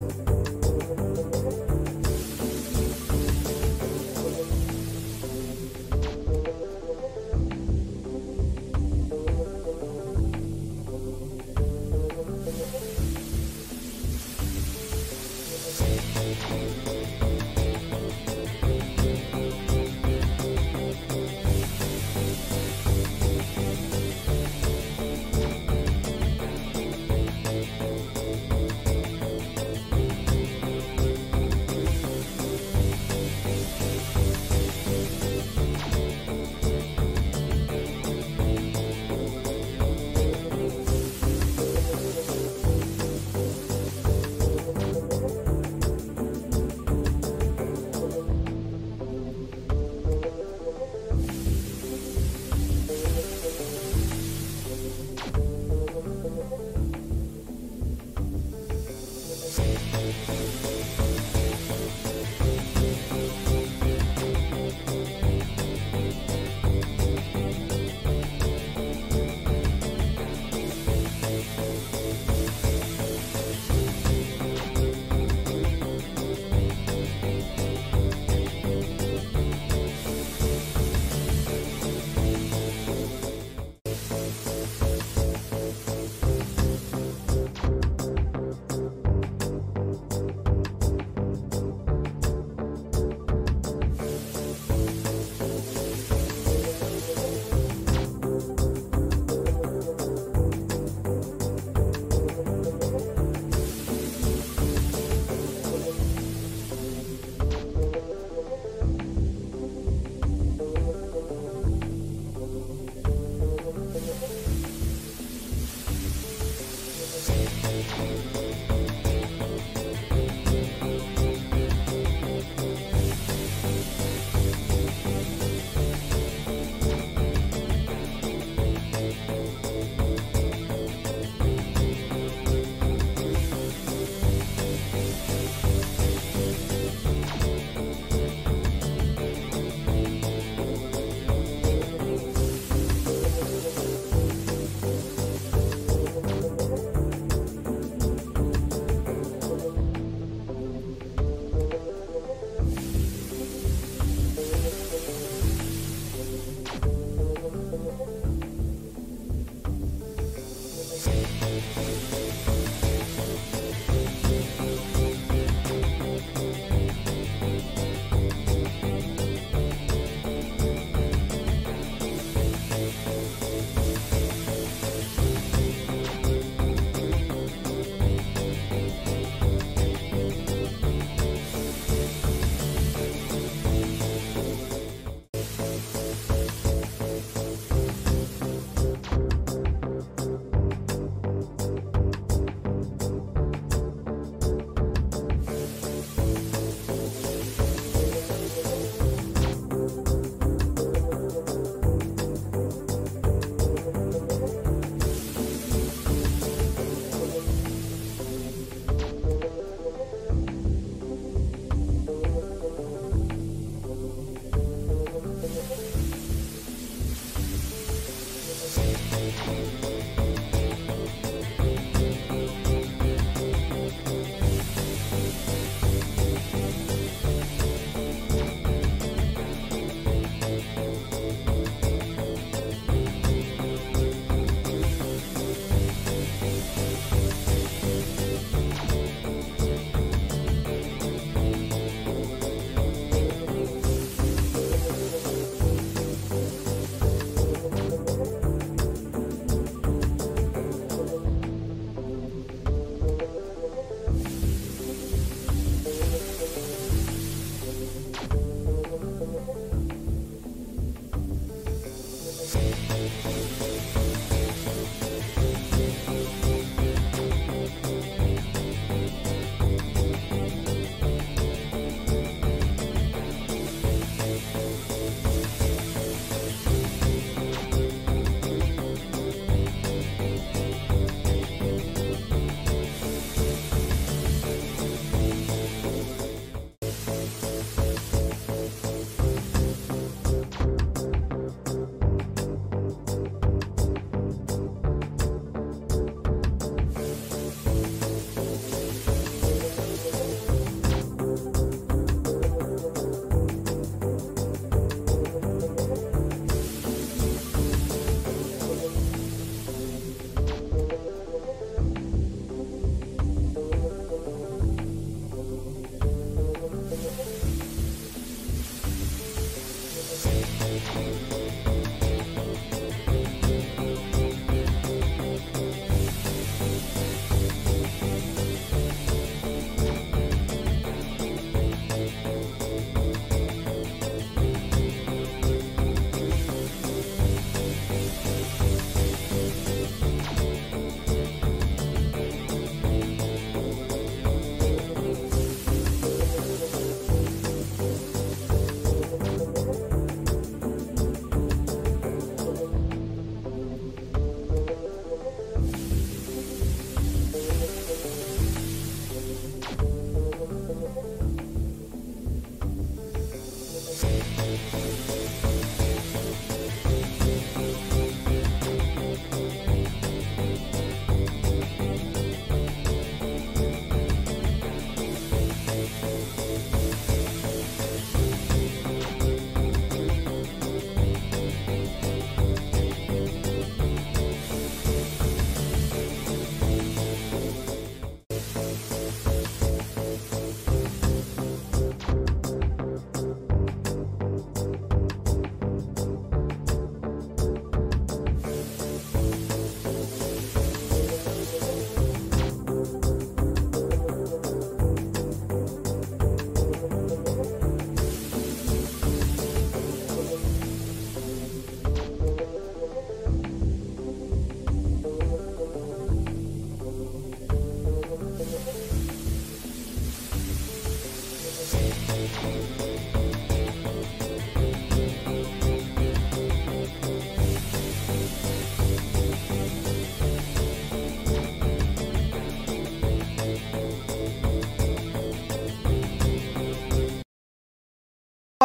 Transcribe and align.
you 0.00 0.27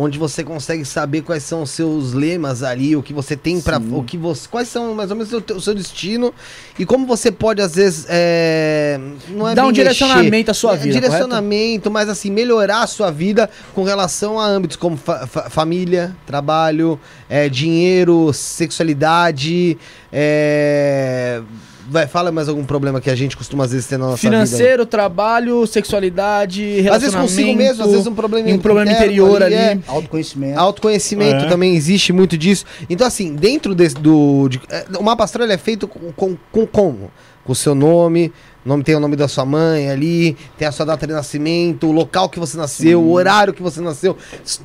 onde 0.00 0.16
você 0.18 0.44
consegue 0.44 0.84
saber 0.84 1.22
quais 1.22 1.42
são 1.42 1.62
os 1.62 1.70
seus 1.70 2.12
lemas 2.12 2.62
ali, 2.62 2.94
o 2.94 3.02
que 3.02 3.12
você 3.12 3.36
tem 3.36 3.60
pra. 3.60 3.78
o 3.78 4.04
que 4.04 4.16
você, 4.16 4.46
quais 4.48 4.68
são 4.68 4.94
mais 4.94 5.10
ou 5.10 5.16
menos 5.16 5.32
o, 5.32 5.40
teu- 5.40 5.56
o 5.56 5.60
seu 5.60 5.74
destino 5.74 6.32
e 6.78 6.86
como 6.86 7.04
você 7.06 7.32
pode 7.32 7.60
às 7.60 7.74
vezes 7.74 8.06
é, 8.08 9.00
não 9.30 9.48
é 9.48 9.54
Dar 9.54 9.62
um 9.64 9.66
bem 9.66 9.74
direcionamento 9.74 10.30
mexer, 10.30 10.50
à 10.50 10.54
sua 10.54 10.74
é, 10.74 10.76
vida, 10.76 10.92
direcionamento, 11.00 11.90
mas 11.90 12.08
assim 12.08 12.30
melhorar 12.30 12.82
a 12.82 12.86
sua 12.86 13.10
vida 13.10 13.50
com 13.74 13.82
relação 13.82 14.38
a 14.38 14.46
âmbitos 14.46 14.76
como 14.76 14.96
fa- 14.96 15.26
fa- 15.26 15.50
família, 15.50 16.14
trabalho, 16.26 16.98
é, 17.28 17.48
dinheiro, 17.48 18.32
sexualidade, 18.32 19.76
é, 20.12 21.42
Vai, 21.90 22.06
fala 22.06 22.30
mais 22.30 22.48
algum 22.48 22.64
problema 22.64 23.00
que 23.00 23.08
a 23.08 23.14
gente 23.14 23.36
costuma 23.36 23.64
às 23.64 23.72
vezes 23.72 23.86
ter 23.86 23.96
na 23.96 24.06
nossa 24.06 24.16
vida. 24.18 24.30
Financeiro, 24.30 24.84
trabalho, 24.84 25.66
sexualidade, 25.66 26.62
Às 26.62 26.68
vezes 26.68 26.84
relacionamento. 26.84 27.28
consigo 27.30 27.56
mesmo, 27.56 27.84
às 27.84 27.90
vezes 27.90 28.06
um 28.06 28.14
problema 28.14 28.48
um 28.50 28.58
problema 28.58 28.92
interior 28.92 29.42
ali. 29.42 29.54
é. 29.54 29.78
Autoconhecimento. 29.86 30.58
Autoconhecimento 30.58 31.44
É. 31.46 31.48
também 31.48 31.74
existe 31.74 32.12
muito 32.12 32.36
disso. 32.36 32.64
Então, 32.90 33.06
assim, 33.06 33.34
dentro 33.34 33.74
desse, 33.74 33.94
do. 33.94 34.48
de- 34.48 34.60
é, 34.68 34.84
o 34.98 35.02
mapa 35.02 35.24
astral 35.24 35.44
ele 35.46 35.54
é 35.54 35.58
feito 35.58 35.88
com, 35.88 36.12
com, 36.12 36.36
com 36.52 36.66
como? 36.66 37.10
Com 37.44 37.52
o 37.52 37.56
seu 37.56 37.74
nome, 37.74 38.30
nome, 38.62 38.82
tem 38.84 38.94
o 38.94 39.00
nome 39.00 39.16
da 39.16 39.26
sua 39.26 39.46
mãe 39.46 39.88
ali, 39.90 40.36
tem 40.58 40.68
a 40.68 40.72
sua 40.72 40.84
data 40.84 41.06
de 41.06 41.14
nascimento, 41.14 41.86
o 41.86 41.92
local 41.92 42.28
que 42.28 42.38
você 42.38 42.58
nasceu, 42.58 43.00
o 43.00 43.12
horário 43.12 43.54
que 43.54 43.62
você 43.62 43.80
nasceu. 43.80 44.14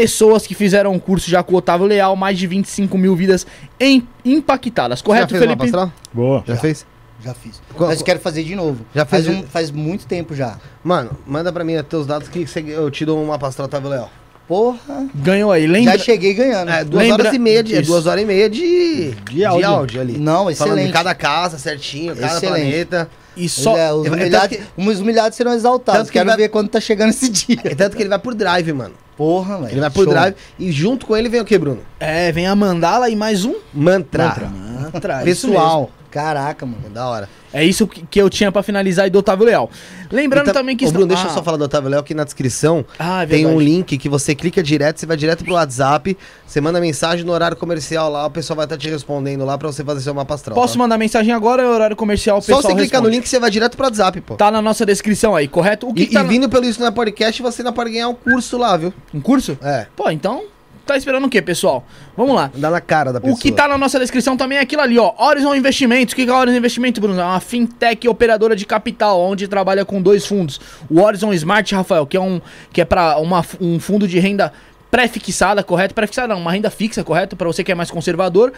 pessoas 0.00 0.46
que 0.46 0.54
fizeram 0.54 0.94
o 0.94 1.00
curso 1.00 1.30
já 1.30 1.42
com 1.42 1.54
o 1.54 1.56
Otávio 1.58 1.86
Leal, 1.86 2.14
mais 2.16 2.38
de 2.38 2.46
25 2.46 2.98
mil 2.98 3.16
vidas 3.16 3.46
em- 3.80 4.06
impactadas. 4.24 5.00
Correto, 5.00 5.32
já 5.32 5.38
fez 5.38 5.42
uma 5.42 5.56
Felipe? 5.56 5.72
pastral? 5.72 5.92
Boa. 6.12 6.44
Já, 6.46 6.56
fez? 6.56 6.86
Já 7.24 7.32
fiz. 7.34 7.60
Qual- 7.74 7.88
Mas 7.88 8.00
eu 8.00 8.04
quero 8.04 8.20
fazer 8.20 8.44
de 8.44 8.54
novo. 8.54 8.84
Já 8.94 9.06
faz, 9.06 9.24
fez 9.24 9.36
um- 9.36 9.40
de- 9.40 9.46
faz 9.46 9.70
muito 9.70 10.06
tempo 10.06 10.34
já. 10.34 10.58
Mano, 10.84 11.12
manda 11.26 11.50
pra 11.52 11.64
mim 11.64 11.76
os 11.76 11.82
teus 11.86 12.06
dados 12.06 12.28
que 12.28 12.46
você- 12.46 12.60
eu 12.66 12.90
te 12.90 13.04
dou 13.06 13.22
uma 13.22 13.38
pastral, 13.38 13.66
Otávio 13.66 13.88
Leal. 13.88 14.10
Porra. 14.46 15.08
Ganhou 15.14 15.50
aí. 15.50 15.66
Lembra... 15.66 15.96
Já 15.98 16.04
cheguei 16.04 16.34
ganhando. 16.34 16.70
É, 16.70 16.84
duas 16.84 17.02
Lembra- 17.02 17.22
horas 17.24 17.34
e 17.34 17.38
meia 17.38 17.62
de, 17.64 17.74
é 17.74 17.82
duas 17.82 18.06
horas 18.06 18.22
e 18.22 18.26
meia 18.26 18.48
de, 18.50 19.10
De 19.30 19.44
áudio. 19.44 20.00
ali. 20.00 20.18
Não, 20.18 20.34
Falando 20.36 20.50
excelente. 20.52 20.86
de 20.88 20.92
cada 20.92 21.14
casa 21.14 21.58
certinho, 21.58 22.14
cada 22.14 22.26
Excelente. 22.36 22.60
planeta. 22.60 23.10
E 23.36 23.48
só... 23.48 23.76
É, 23.76 23.92
os, 23.92 24.06
É, 24.06 24.10
humilhados, 24.10 24.56
tanto 24.58 24.90
os 24.90 25.00
humilhados 25.00 25.36
serão 25.36 25.52
exaltados. 25.52 26.00
tanto 26.02 26.06
que 26.08 26.12
Quero 26.12 26.28
vai- 26.28 26.36
ver 26.36 26.48
quando 26.50 26.68
tá 26.68 26.80
chegando 26.80 27.10
esse 27.10 27.28
dia. 27.28 27.58
É 27.64 27.74
tanto 27.74 27.96
que 27.96 28.02
ele 28.02 28.08
vai 28.08 28.18
por 28.20 28.34
drive, 28.34 28.72
mano. 28.72 28.94
Porra, 29.16 29.58
velho. 29.58 29.72
Ele 29.72 29.80
vai 29.80 29.90
por 29.90 30.04
Show. 30.04 30.12
drive 30.12 30.34
e 30.58 30.70
junto 30.70 31.06
com 31.06 31.16
ele 31.16 31.28
vem 31.28 31.40
o 31.40 31.44
que, 31.44 31.58
Bruno? 31.58 31.80
É, 31.98 32.30
vem 32.32 32.46
a 32.46 32.54
mandala 32.54 33.08
e 33.08 33.16
mais 33.16 33.44
um 33.44 33.54
Mantra. 33.72 34.50
mantra. 34.50 35.22
isso 35.28 35.48
Pessoal. 35.48 35.90
Caraca, 36.10 36.64
mano. 36.64 36.88
Da 36.90 37.06
hora. 37.08 37.28
É 37.56 37.64
isso 37.64 37.86
que, 37.86 38.04
que 38.06 38.20
eu 38.20 38.28
tinha 38.28 38.52
pra 38.52 38.62
finalizar 38.62 39.04
aí 39.04 39.10
do 39.10 39.18
Otávio 39.18 39.46
Leal. 39.46 39.70
Lembrando 40.10 40.52
também 40.52 40.76
que... 40.76 40.84
Ô, 40.84 40.88
está- 40.88 40.98
Bruno, 40.98 41.08
deixa 41.08 41.24
eu 41.24 41.30
Ah, 41.30 41.34
só 41.34 41.42
falar 41.42 41.56
do 41.56 41.64
Otávio 41.64 41.88
Léo 41.90 42.00
aqui 42.00 42.12
na 42.14 42.22
descrição. 42.24 42.84
Ah, 42.98 43.22
é 43.22 43.26
tem 43.26 43.46
um 43.46 43.58
link 43.58 43.96
que 43.96 44.08
você 44.08 44.34
clica 44.34 44.62
direto, 44.62 44.98
você 45.00 45.06
vai 45.06 45.16
direto 45.16 45.42
pro 45.44 45.54
WhatsApp, 45.54 46.16
você 46.46 46.60
manda 46.60 46.78
mensagem 46.80 47.24
no 47.24 47.32
horário 47.32 47.56
comercial 47.56 48.10
lá, 48.10 48.26
o 48.26 48.30
pessoal 48.30 48.56
vai 48.58 48.66
estar 48.66 48.76
te 48.76 48.88
respondendo 48.90 49.44
lá 49.44 49.56
pra 49.56 49.66
você 49.68 49.82
fazer 49.82 50.00
seu 50.02 50.12
mapa 50.14 50.34
astral. 50.34 50.54
Posso 50.54 50.74
tá? 50.74 50.78
mandar 50.78 50.98
mensagem 50.98 51.32
agora, 51.32 51.62
é 51.62 51.66
horário 51.66 51.96
comercial, 51.96 52.38
o 52.38 52.42
Só 52.42 52.56
pessoal 52.56 52.74
você 52.74 52.78
clicar 52.82 53.00
no 53.02 53.08
link, 53.08 53.26
você 53.26 53.40
vai 53.40 53.50
direto 53.50 53.76
pro 53.76 53.86
WhatsApp, 53.86 54.20
pô. 54.20 54.34
Tá 54.36 54.50
na 54.50 54.60
nossa 54.60 54.84
descrição 54.84 55.34
aí, 55.34 55.48
correto? 55.48 55.88
O 55.88 55.94
que 55.94 56.02
e, 56.02 56.06
que 56.08 56.12
tá 56.14 56.20
e 56.20 56.22
na- 56.24 56.28
vindo 56.28 56.48
pelo 56.48 56.64
Isso 56.66 56.80
na 56.80 56.92
Podcast, 56.92 57.40
você 57.42 57.62
ainda 57.62 57.72
pode 57.72 57.90
ganhar 57.90 58.08
um 58.08 58.14
curso 58.14 58.58
lá, 58.58 58.76
viu? 58.76 58.92
Um 59.14 59.20
curso? 59.20 59.58
É, 59.62 59.86
Pô, 59.96 60.10
então... 60.10 60.44
Tá 60.86 60.96
esperando 60.96 61.26
o 61.26 61.28
quê, 61.28 61.42
pessoal? 61.42 61.84
Vamos 62.16 62.36
lá. 62.36 62.48
dá 62.54 62.70
na 62.70 62.80
cara 62.80 63.12
da 63.12 63.20
pessoa. 63.20 63.36
O 63.36 63.40
que 63.40 63.50
tá 63.50 63.66
na 63.66 63.76
nossa 63.76 63.98
descrição 63.98 64.36
também 64.36 64.58
é 64.58 64.60
aquilo 64.60 64.82
ali, 64.82 64.96
ó. 64.96 65.12
Horizon 65.18 65.52
Investimentos. 65.52 66.12
O 66.12 66.16
que 66.16 66.22
é 66.22 66.32
Horizon 66.32 66.56
Investimento, 66.56 67.00
Bruno? 67.00 67.20
É 67.20 67.24
uma 67.24 67.40
fintech 67.40 68.08
operadora 68.08 68.54
de 68.54 68.64
capital, 68.64 69.20
onde 69.20 69.48
trabalha 69.48 69.84
com 69.84 70.00
dois 70.00 70.24
fundos. 70.24 70.60
O 70.88 71.00
Horizon 71.00 71.32
Smart, 71.32 71.74
Rafael, 71.74 72.06
que 72.06 72.16
é 72.16 72.20
um 72.20 72.40
que 72.72 72.80
é 72.80 72.84
para 72.84 73.18
um 73.60 73.80
fundo 73.80 74.06
de 74.06 74.20
renda 74.20 74.52
pré-fixada, 74.88 75.64
correto? 75.64 75.92
Pré-fixada 75.92 76.32
não, 76.32 76.40
uma 76.40 76.52
renda 76.52 76.70
fixa, 76.70 77.02
correto? 77.02 77.34
Para 77.34 77.48
você 77.48 77.64
que 77.64 77.72
é 77.72 77.74
mais 77.74 77.90
conservador. 77.90 78.52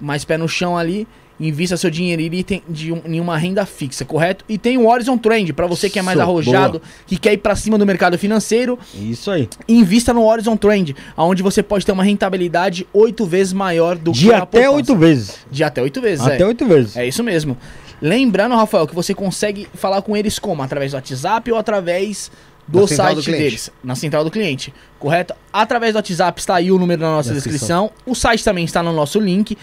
mais 0.00 0.24
pé 0.24 0.38
no 0.38 0.48
chão 0.48 0.76
ali, 0.78 1.06
invista 1.38 1.76
seu 1.76 1.90
dinheiro 1.90 2.22
de 2.68 2.92
um- 2.92 3.02
em 3.04 3.20
uma 3.20 3.36
renda 3.36 3.66
fixa, 3.66 4.04
correto? 4.04 4.44
E 4.48 4.56
tem 4.56 4.78
o 4.78 4.88
Horizon 4.88 5.18
Trend, 5.18 5.52
para 5.52 5.66
você 5.66 5.90
que 5.90 5.98
é 5.98 6.02
mais 6.02 6.16
Isso, 6.16 6.22
arrojado, 6.22 6.80
que 7.06 7.18
quer 7.18 7.32
ir 7.34 7.38
para 7.38 7.54
cima 7.54 7.76
do 7.76 7.84
mercado 7.84 8.16
financeiro, 8.18 8.78
Isso 8.94 9.30
aí. 9.30 9.48
invista 9.68 10.12
no 10.14 10.24
Horizon 10.24 10.56
Trend, 10.56 10.94
onde 11.16 11.42
você 11.42 11.62
pode 11.62 11.84
ter 11.84 11.92
uma 11.92 12.04
rentabilidade 12.04 12.86
oito 12.92 13.26
vezes 13.26 13.52
maior 13.52 13.96
do 13.96 14.12
De 14.12 14.32
a 14.32 14.38
até 14.38 14.60
poupança. 14.62 14.76
oito 14.76 14.96
vezes. 14.96 15.34
De 15.50 15.62
até 15.64 15.82
oito 15.82 16.00
vezes, 16.00 16.24
Até 16.26 16.42
é. 16.42 16.46
oito 16.46 16.64
vezes. 16.66 16.96
É 16.96 17.06
isso 17.06 17.22
mesmo. 17.22 17.56
Lembrando, 18.00 18.54
Rafael, 18.54 18.86
que 18.86 18.94
você 18.94 19.14
consegue 19.14 19.66
falar 19.74 20.02
com 20.02 20.16
eles 20.16 20.38
como? 20.38 20.62
Através 20.62 20.92
do 20.92 20.96
WhatsApp 20.96 21.50
ou 21.50 21.58
através 21.58 22.30
do 22.68 22.80
Na 22.80 22.86
site 22.88 23.16
do 23.16 23.22
deles? 23.32 23.70
Na 23.82 23.94
central 23.94 24.24
do 24.24 24.30
cliente. 24.30 24.72
Correto? 24.98 25.34
Através 25.52 25.92
do 25.92 25.96
WhatsApp 25.96 26.38
está 26.40 26.56
aí 26.56 26.70
o 26.70 26.78
número 26.78 27.00
na 27.00 27.10
nossa 27.12 27.30
Na 27.30 27.36
descrição. 27.36 27.90
O 28.04 28.14
site 28.14 28.44
também 28.44 28.64
está 28.64 28.82
no 28.82 28.92
nosso 28.92 29.18
link. 29.20 29.56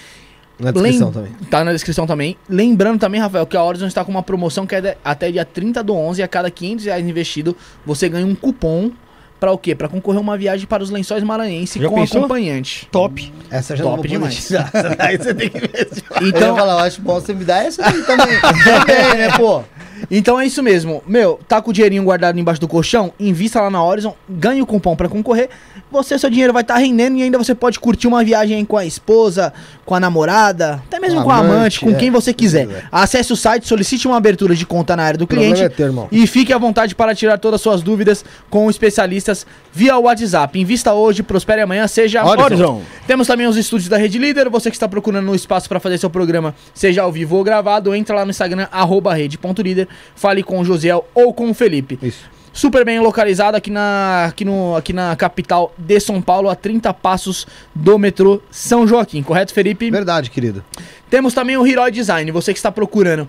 Na 0.59 0.71
descrição 0.71 1.07
Lem- 1.07 1.13
também. 1.13 1.31
Tá 1.49 1.63
na 1.63 1.71
descrição 1.73 2.05
também. 2.07 2.37
Lembrando 2.49 2.99
também, 2.99 3.19
Rafael, 3.19 3.45
que 3.45 3.57
a 3.57 3.63
Horizon 3.63 3.87
está 3.87 4.03
com 4.05 4.11
uma 4.11 4.23
promoção 4.23 4.65
que 4.65 4.75
é 4.75 4.81
de- 4.81 4.97
até 5.03 5.31
dia 5.31 5.43
30 5.45 5.83
do 5.83 5.95
11. 5.95 6.21
A 6.21 6.27
cada 6.27 6.49
500 6.51 6.85
reais 6.85 7.05
investido, 7.07 7.55
você 7.85 8.07
ganha 8.07 8.25
um 8.25 8.35
cupom 8.35 8.91
para 9.39 9.51
o 9.51 9.57
quê? 9.57 9.75
Para 9.75 9.89
concorrer 9.89 10.21
uma 10.21 10.37
viagem 10.37 10.65
para 10.65 10.81
os 10.81 10.89
Lençóis 10.89 11.21
Maranhense 11.23 11.81
Já 11.81 11.89
com 11.89 11.95
pensou? 11.95 12.19
acompanhante. 12.19 12.87
Top. 12.91 13.33
Essa 13.51 13.75
já 13.75 13.83
Top 13.83 14.07
demais. 14.07 14.49
Aí 14.99 15.17
você 15.17 15.33
tem 15.33 15.49
que 15.49 15.59
ver. 15.59 15.87
Eu 16.21 16.27
Então, 16.29 16.55
falar, 16.55 16.73
eu 16.73 16.79
acho 16.79 17.01
bom 17.01 17.15
você 17.19 17.33
me 17.33 17.43
dar 17.43 17.65
essa 17.65 17.85
aí 17.85 18.01
também. 18.03 18.27
também, 18.63 19.17
né, 19.17 19.37
pô? 19.37 19.63
Então 20.11 20.39
é 20.39 20.45
isso 20.45 20.61
mesmo. 20.61 21.01
Meu, 21.07 21.39
tá 21.47 21.61
com 21.61 21.71
o 21.71 21.73
dinheirinho 21.73 22.03
guardado 22.03 22.37
embaixo 22.39 22.59
do 22.61 22.67
colchão? 22.67 23.11
Invista 23.19 23.59
lá 23.61 23.69
na 23.69 23.83
Horizon, 23.83 24.15
ganhe 24.29 24.61
o 24.61 24.65
cupom 24.65 24.95
pra 24.95 25.09
concorrer. 25.09 25.49
Você, 25.93 26.17
seu 26.17 26.29
dinheiro 26.29 26.51
vai 26.51 26.63
estar 26.63 26.75
rendendo 26.77 27.17
e 27.17 27.23
ainda 27.23 27.37
você 27.37 27.53
pode 27.53 27.79
curtir 27.79 28.07
uma 28.07 28.23
viagem 28.23 28.65
com 28.65 28.75
a 28.75 28.83
esposa, 28.85 29.53
com 29.85 29.93
a 29.93 29.99
namorada, 29.99 30.81
até 30.87 30.99
mesmo 30.99 31.19
Com 31.19 31.25
com, 31.25 31.31
a 31.31 31.37
amante, 31.37 31.79
com 31.79 31.91
é. 31.91 31.93
quem 31.93 32.09
você 32.09 32.33
quiser. 32.33 32.65
quiser. 32.65 32.87
Acesse 32.91 33.31
o 33.31 33.35
site, 33.35 33.67
solicite 33.67 34.07
uma 34.07 34.17
abertura 34.17 34.55
de 34.55 34.65
conta 34.65 34.95
na 34.95 35.03
área 35.03 35.17
do 35.17 35.27
cliente 35.27 35.61
é 35.61 35.71
irmão. 35.81 36.07
e 36.11 36.25
fique 36.25 36.51
à 36.51 36.57
vontade 36.57 36.95
para 36.95 37.13
tirar 37.13 37.37
todas 37.37 37.59
as 37.59 37.61
suas 37.61 37.81
dúvidas 37.83 38.25
com 38.49 38.69
especialistas 38.69 39.45
via 39.71 39.97
WhatsApp. 39.97 40.59
Invista 40.59 40.93
hoje, 40.93 41.21
prospere 41.21 41.61
amanhã, 41.61 41.87
seja 41.87 42.25
Horizon. 42.25 42.81
temos 43.05 43.27
também 43.27 43.45
os 43.45 43.55
estúdios 43.55 43.87
da 43.87 43.97
Rede 43.97 44.17
Líder. 44.17 44.49
Você 44.49 44.69
que 44.71 44.75
está 44.75 44.87
procurando 44.87 45.31
um 45.31 45.35
espaço 45.35 45.69
para 45.69 45.79
fazer 45.79 45.99
seu 45.99 46.09
programa, 46.09 46.55
seja 46.73 47.03
ao 47.03 47.11
vivo 47.11 47.35
ou 47.35 47.43
gravado, 47.43 47.93
entra 47.93 48.15
lá 48.15 48.25
no 48.25 48.31
Instagram, 48.31 48.67
arroba 48.71 49.13
rede.líder, 49.13 49.87
fale 50.15 50.41
com 50.41 50.59
o 50.59 50.65
Josiel 50.65 51.07
ou 51.13 51.33
com 51.33 51.49
o 51.49 51.53
Felipe. 51.53 51.99
Isso. 52.01 52.32
Super 52.55 52.85
bem 52.85 52.99
localizado 52.99 53.57
aqui 53.57 53.71
na, 53.71 54.25
aqui, 54.29 54.45
no, 54.45 54.75
aqui 54.75 54.93
na 54.93 55.15
capital 55.15 55.73
de 55.75 55.99
São 55.99 56.21
Paulo, 56.21 56.49
a 56.49 56.55
30 56.55 56.93
passos 56.93 57.47
do 57.73 57.97
metrô 57.97 58.39
São 58.51 58.87
Joaquim, 58.87 59.23
correto, 59.23 59.51
Felipe? 59.51 59.89
Verdade, 59.89 60.29
querido. 60.29 60.63
Temos 61.09 61.33
também 61.33 61.57
o 61.57 61.65
Heroi 61.65 61.91
Design. 61.91 62.29
Você 62.31 62.53
que 62.53 62.59
está 62.59 62.71
procurando 62.71 63.27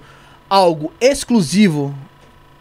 algo 0.49 0.93
exclusivo 1.01 1.95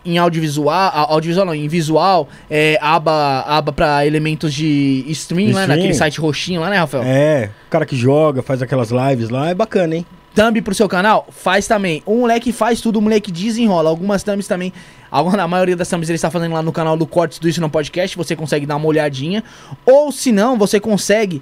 em 0.05 0.17
audiovisual, 0.17 0.70
a- 0.74 1.12
audiovisual 1.13 1.46
não, 1.46 1.53
em 1.55 1.67
visual, 1.67 2.29
é, 2.50 2.77
aba, 2.82 3.41
aba 3.41 3.72
para 3.74 4.05
elementos 4.05 4.53
de 4.53 5.03
stream, 5.10 5.48
né? 5.48 5.62
Stream. 5.62 5.67
Naquele 5.67 5.93
site 5.93 6.20
roxinho 6.22 6.62
lá, 6.62 6.70
né, 6.70 6.77
Rafael? 6.77 7.03
É, 7.05 7.50
o 7.67 7.70
cara 7.70 7.86
que 7.86 7.96
joga, 7.96 8.41
faz 8.41 8.62
aquelas 8.62 8.89
lives 8.89 9.27
lá, 9.29 9.50
é 9.50 9.53
bacana, 9.53 9.96
hein? 9.96 10.05
Thumb 10.36 10.62
pro 10.63 10.74
seu 10.74 10.89
canal? 10.89 11.27
Faz 11.29 11.67
também. 11.67 12.01
O 12.08 12.22
moleque 12.22 12.51
faz 12.51 12.82
tudo, 12.82 12.98
o 12.98 13.01
moleque 13.01 13.32
desenrola. 13.32 13.88
Algumas 13.89 14.24
thumbs 14.24 14.48
também. 14.48 14.74
Alguma, 15.13 15.43
a 15.43 15.48
maioria 15.48 15.75
das 15.75 15.88
thumbs 15.88 16.10
ele 16.10 16.15
está 16.15 16.32
fazendo 16.32 16.53
lá 16.53 16.63
no 16.63 16.72
canal 16.72 16.98
do 16.98 17.05
Cortes 17.05 17.38
do 17.38 17.48
Isso 17.48 17.62
no 17.62 17.70
Podcast. 17.70 18.17
Você 18.17 18.36
consegue 18.36 18.65
dar 18.65 18.77
uma 18.77 18.88
olhadinha. 18.88 19.43
Ou 19.86 20.12
se 20.12 20.32
não, 20.32 20.58
você 20.58 20.79
consegue. 20.79 21.39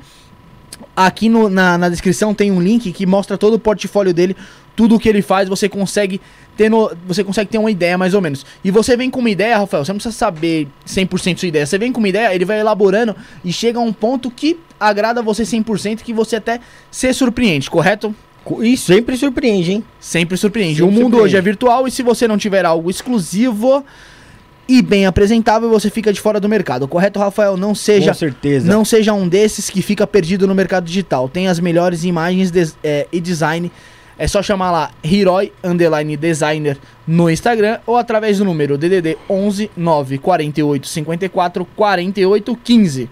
Aqui 0.94 1.30
no- 1.30 1.50
na, 1.50 1.78
na 1.78 1.88
descrição 1.88 2.34
tem 2.34 2.52
um 2.52 2.62
link 2.62 2.92
que 2.92 3.06
mostra 3.06 3.38
todo 3.38 3.54
o 3.54 3.60
portfólio 3.60 4.14
dele, 4.14 4.36
tudo 4.76 4.96
o 4.96 5.00
que 5.00 5.08
ele 5.08 5.22
faz. 5.22 5.48
Você 5.48 5.70
consegue 5.70 6.20
ter 6.58 6.68
no- 6.70 6.92
você 7.08 7.24
consegue 7.24 7.50
ter 7.50 7.60
uma 7.60 7.72
ideia 7.72 7.98
mais 7.98 8.14
ou 8.14 8.20
menos. 8.20 8.46
E 8.62 8.70
você 8.70 8.98
vem 8.98 9.10
com 9.10 9.22
uma 9.22 9.30
ideia, 9.30 9.58
Rafael, 9.58 9.86
você 9.86 9.94
não 9.94 10.00
precisa 10.00 10.18
saber 10.18 10.68
100% 10.86 11.40
sua 11.40 11.48
ideia. 11.48 11.66
Você 11.66 11.78
vem 11.78 11.94
com 11.94 12.00
uma 12.00 12.10
ideia, 12.10 12.36
ele 12.36 12.44
vai 12.44 12.60
elaborando 12.60 13.16
e 13.46 13.54
chega 13.54 13.80
a 13.80 13.82
um 13.82 13.94
ponto 13.94 14.30
que 14.30 14.60
agrada 14.78 15.22
você 15.22 15.44
100%, 15.44 16.02
que 16.02 16.12
você 16.14 16.36
até 16.36 16.60
se 16.92 17.14
surpreende, 17.14 17.70
correto? 17.70 18.14
E 18.62 18.76
sempre 18.76 19.16
surpreende, 19.18 19.72
hein? 19.74 19.84
Sempre 20.00 20.36
surpreende. 20.38 20.80
Sempre 20.80 20.90
o 20.90 20.92
mundo 20.92 21.02
surpreende. 21.04 21.26
hoje 21.26 21.38
é 21.38 21.42
virtual 21.42 21.88
e 21.88 21.92
se 21.92 22.02
você 22.02 22.28
não 22.28 22.38
tiver 22.38 22.66
algo 22.66 22.90
exclusivo 22.90 23.84
e 24.68 24.82
bem 24.82 25.06
apresentável, 25.06 25.70
você 25.70 25.90
fica 25.90 26.12
de 26.14 26.20
fora 26.20 26.40
do 26.40 26.48
mercado. 26.50 26.88
Correto, 26.88 27.20
Rafael? 27.20 27.56
Não 27.58 27.76
seja 27.76 28.12
Com 28.12 28.18
certeza. 28.18 28.72
não 28.72 28.84
seja 28.86 29.14
um 29.14 29.28
desses 29.28 29.70
que 29.70 29.82
fica 29.82 30.08
perdido 30.08 30.48
no 30.48 30.56
mercado 30.56 30.86
digital. 30.86 31.28
Tem 31.30 31.48
as 31.48 31.60
melhores 31.60 32.04
imagens 32.04 32.50
des- 32.52 32.76
é, 32.84 33.08
e 33.12 33.20
design. 33.20 33.72
É 34.18 34.28
só 34.28 34.42
chamar 34.44 34.72
lá 34.72 34.92
Heroi 35.04 35.52
Underline 35.64 36.16
Designer 36.16 36.78
no 37.08 37.30
Instagram 37.30 37.80
ou 37.88 37.98
através 37.98 38.38
do 38.38 38.46
número 38.46 38.78
DDD 38.78 39.18
11 39.30 39.72
9 39.76 40.18
48 40.20 40.88
54 40.88 41.66
48 41.76 42.56
15. 42.64 43.10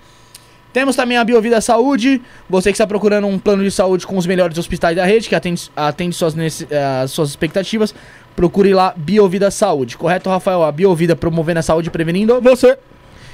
Temos 0.71 0.95
também 0.95 1.17
a 1.17 1.23
Biovida 1.23 1.59
Saúde. 1.61 2.21
Você 2.49 2.69
que 2.69 2.75
está 2.75 2.85
procurando 2.85 3.27
um 3.27 3.39
plano 3.39 3.63
de 3.63 3.71
saúde 3.71 4.05
com 4.05 4.17
os 4.17 4.27
melhores 4.27 4.57
hospitais 4.57 4.95
da 4.95 5.05
rede, 5.05 5.27
que 5.27 5.35
atende, 5.35 5.69
atende 5.75 6.15
suas, 6.15 6.35
eh, 6.37 7.07
suas 7.07 7.29
expectativas, 7.29 7.93
procure 8.35 8.73
lá 8.73 8.93
Biovida 8.95 9.49
Saúde. 9.49 9.97
Correto, 9.97 10.29
Rafael? 10.29 10.63
A 10.63 10.71
Biovida 10.71 11.15
promovendo 11.15 11.59
a 11.59 11.63
saúde 11.63 11.87
e 11.87 11.91
prevenindo. 11.91 12.39
Você. 12.41 12.77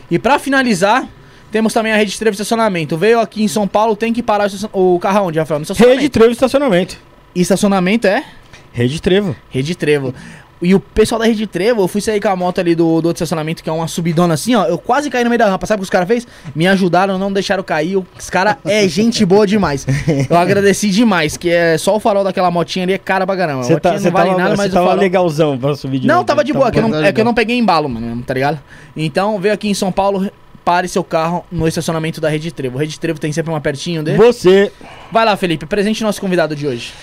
E 0.10 0.18
pra 0.18 0.40
finalizar, 0.40 1.08
temos 1.52 1.74
também 1.74 1.92
a 1.92 1.98
rede 1.98 2.18
Trevo 2.18 2.34
Estacionamento. 2.34 2.98
Veio 2.98 3.20
aqui 3.20 3.44
em 3.44 3.48
São 3.48 3.68
Paulo, 3.68 3.96
tem 3.96 4.14
que 4.14 4.24
parar 4.24 4.50
o, 4.72 4.96
o 4.96 5.00
carro 5.00 5.28
onde, 5.28 5.40
Rafael? 5.40 5.60
No 5.60 5.66
Rede 5.66 5.72
estacionamento. 5.74 6.12
Trevo 6.12 6.32
Estacionamento. 6.32 6.98
E 7.34 7.42
estacionamento 7.42 8.08
é? 8.08 8.24
Rede 8.72 9.02
Trevo. 9.02 9.36
Rede 9.50 9.76
Trevo. 9.76 10.14
E 10.62 10.74
o 10.74 10.80
pessoal 10.80 11.20
da 11.20 11.26
Rede 11.26 11.46
Trevo, 11.46 11.82
eu 11.82 11.88
fui 11.88 12.00
sair 12.00 12.22
com 12.22 12.30
a 12.30 12.36
moto 12.36 12.60
ali 12.60 12.74
do, 12.76 13.02
do 13.02 13.08
outro 13.08 13.24
estacionamento, 13.24 13.62
que 13.62 13.70
é 13.70 13.74
uma 13.74 13.88
subidona 13.88 14.34
assim, 14.36 14.56
ó. 14.56 14.66
Eu 14.66 14.78
quase 14.78 15.10
caí 15.10 15.24
no 15.24 15.30
meio 15.30 15.40
da 15.40 15.48
rampa. 15.48 15.66
Sabe 15.66 15.80
o 15.80 15.82
que 15.82 15.84
os 15.84 15.90
caras 15.90 16.08
fez? 16.08 16.26
Me 16.56 16.66
ajudaram, 16.68 17.18
não 17.18 17.32
deixaram 17.32 17.62
cair. 17.62 17.98
Os 17.98 18.30
caras 18.30 18.56
é 18.66 18.88
gente 18.88 19.26
boa 19.26 19.46
demais. 19.46 19.86
Eu 20.30 20.38
agradeci 20.38 20.90
demais, 20.90 21.36
que 21.36 21.50
é 21.50 21.78
só 21.78 21.96
o 21.96 22.00
farol 22.00 22.24
daquela 22.24 22.50
motinha 22.50 22.86
ali 22.86 22.94
é 22.94 22.98
cara 22.98 23.26
pra 23.26 23.36
caramba. 23.36 23.64
Você 23.64 23.80
tá, 23.80 23.94
não 23.94 24.12
vale 24.12 24.30
tava, 24.30 24.42
nada, 24.42 24.56
mas 24.58 24.72
o 24.72 24.74
tava 24.74 24.88
farol... 24.88 25.02
legalzão 25.02 25.58
pra 25.58 25.76
subir 25.76 26.00
de 26.00 26.08
Não, 26.08 26.16
novo. 26.16 26.28
tava 26.28 26.44
de 26.44 26.54
boa, 26.54 26.70
é 26.70 26.72
que, 26.72 26.80
eu 26.80 26.88
não, 26.88 27.04
é 27.04 27.12
que 27.12 27.20
eu 27.20 27.26
não 27.26 27.34
peguei 27.34 27.58
embalo, 27.58 27.90
mano, 27.90 28.24
tá 28.24 28.34
ligado? 28.34 28.60
Então, 28.96 29.40
veio 29.40 29.54
aqui 29.54 29.68
em 29.68 29.74
São 29.74 29.92
Paulo, 29.92 30.30
pare 30.64 30.88
seu 30.88 31.04
carro 31.04 31.46
no 31.52 31.68
estacionamento 31.68 32.22
da 32.22 32.30
Rede 32.30 32.52
Trevo. 32.52 32.78
Rede 32.78 33.00
Trevo 33.00 33.20
tem 33.20 33.32
sempre 33.32 33.52
uma 33.52 33.60
pertinho 33.62 34.02
dele. 34.02 34.18
Você. 34.18 34.72
Vai 35.12 35.26
lá, 35.26 35.36
Felipe, 35.36 35.66
presente 35.66 36.02
nosso 36.02 36.22
convidado 36.22 36.56
de 36.56 36.66
hoje. 36.66 36.94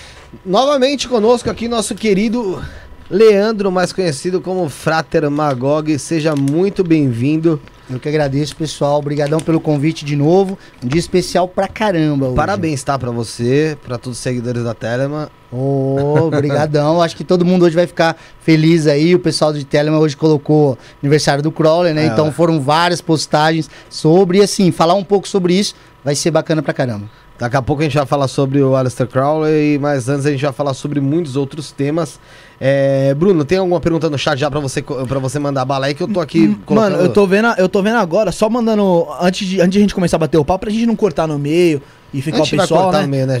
Novamente 0.45 1.07
conosco 1.07 1.49
aqui 1.49 1.67
nosso 1.67 1.93
querido 1.93 2.63
Leandro, 3.09 3.71
mais 3.71 3.91
conhecido 3.91 4.39
como 4.39 4.67
Frater 4.69 5.29
Magog. 5.29 5.97
Seja 5.99 6.35
muito 6.35 6.83
bem-vindo. 6.83 7.59
Eu 7.89 7.99
que 7.99 8.07
agradeço, 8.07 8.55
pessoal. 8.55 8.97
Obrigadão 8.97 9.39
pelo 9.39 9.59
convite 9.59 10.05
de 10.05 10.15
novo. 10.15 10.57
Um 10.83 10.87
dia 10.87 10.99
especial 10.99 11.47
pra 11.47 11.67
caramba 11.67 12.27
hoje. 12.27 12.35
Parabéns, 12.35 12.81
tá? 12.81 12.97
Pra 12.97 13.11
você, 13.11 13.77
pra 13.83 13.97
todos 13.97 14.17
os 14.17 14.23
seguidores 14.23 14.63
da 14.63 14.73
Telema. 14.73 15.29
Ô, 15.51 16.15
Obrigadão. 16.21 17.01
Acho 17.01 17.15
que 17.15 17.23
todo 17.23 17.43
mundo 17.43 17.65
hoje 17.65 17.75
vai 17.75 17.85
ficar 17.85 18.15
feliz 18.41 18.87
aí. 18.87 19.13
O 19.13 19.19
pessoal 19.19 19.51
de 19.51 19.65
Telemann 19.65 19.99
hoje 19.99 20.15
colocou 20.15 20.77
aniversário 21.01 21.43
do 21.43 21.51
Crawler, 21.51 21.93
né? 21.93 22.05
É, 22.05 22.07
então 22.07 22.31
foram 22.31 22.59
várias 22.61 23.01
postagens 23.01 23.69
sobre, 23.89 24.39
e 24.39 24.41
assim, 24.41 24.71
falar 24.71 24.93
um 24.93 25.03
pouco 25.03 25.27
sobre 25.27 25.53
isso 25.53 25.75
vai 26.03 26.15
ser 26.15 26.31
bacana 26.31 26.61
pra 26.61 26.73
caramba. 26.73 27.09
Daqui 27.37 27.57
a 27.57 27.61
pouco 27.61 27.81
a 27.81 27.85
gente 27.85 27.97
vai 27.97 28.05
falar 28.05 28.27
sobre 28.27 28.61
o 28.61 28.75
Alistair 28.75 29.09
Crowley, 29.09 29.77
mas 29.79 30.07
antes 30.07 30.25
a 30.25 30.31
gente 30.31 30.43
vai 30.43 30.53
falar 30.53 30.73
sobre 30.73 30.99
muitos 30.99 31.35
outros 31.35 31.71
temas. 31.71 32.19
É, 32.59 33.13
Bruno, 33.13 33.43
tem 33.43 33.57
alguma 33.57 33.79
pergunta 33.79 34.09
no 34.09 34.17
chat 34.17 34.37
já 34.39 34.49
pra 34.49 34.59
você, 34.59 34.81
pra 34.81 35.19
você 35.19 35.39
mandar 35.39 35.65
bala 35.65 35.87
aí 35.87 35.93
que 35.93 36.03
eu 36.03 36.07
tô 36.07 36.19
aqui 36.19 36.57
Mano, 36.69 36.95
eu 36.97 37.09
tô 37.09 37.25
vendo, 37.25 37.47
eu 37.57 37.67
tô 37.67 37.81
vendo 37.81 37.97
agora, 37.97 38.31
só 38.31 38.49
mandando 38.49 39.07
antes 39.19 39.47
de, 39.47 39.59
antes 39.59 39.71
de 39.71 39.77
a 39.79 39.81
gente 39.81 39.95
começar 39.95 40.17
a 40.17 40.19
bater 40.19 40.37
o 40.37 40.45
papo, 40.45 40.61
pra 40.61 40.71
gente 40.71 40.85
não 40.85 40.95
cortar 40.95 41.27
no 41.27 41.37
meio 41.37 41.81
e 42.13 42.21
ficar 42.21 42.43
o 42.43 42.47
pessoal, 42.47 42.91
né? 43.01 43.07
meio, 43.07 43.25
né? 43.25 43.39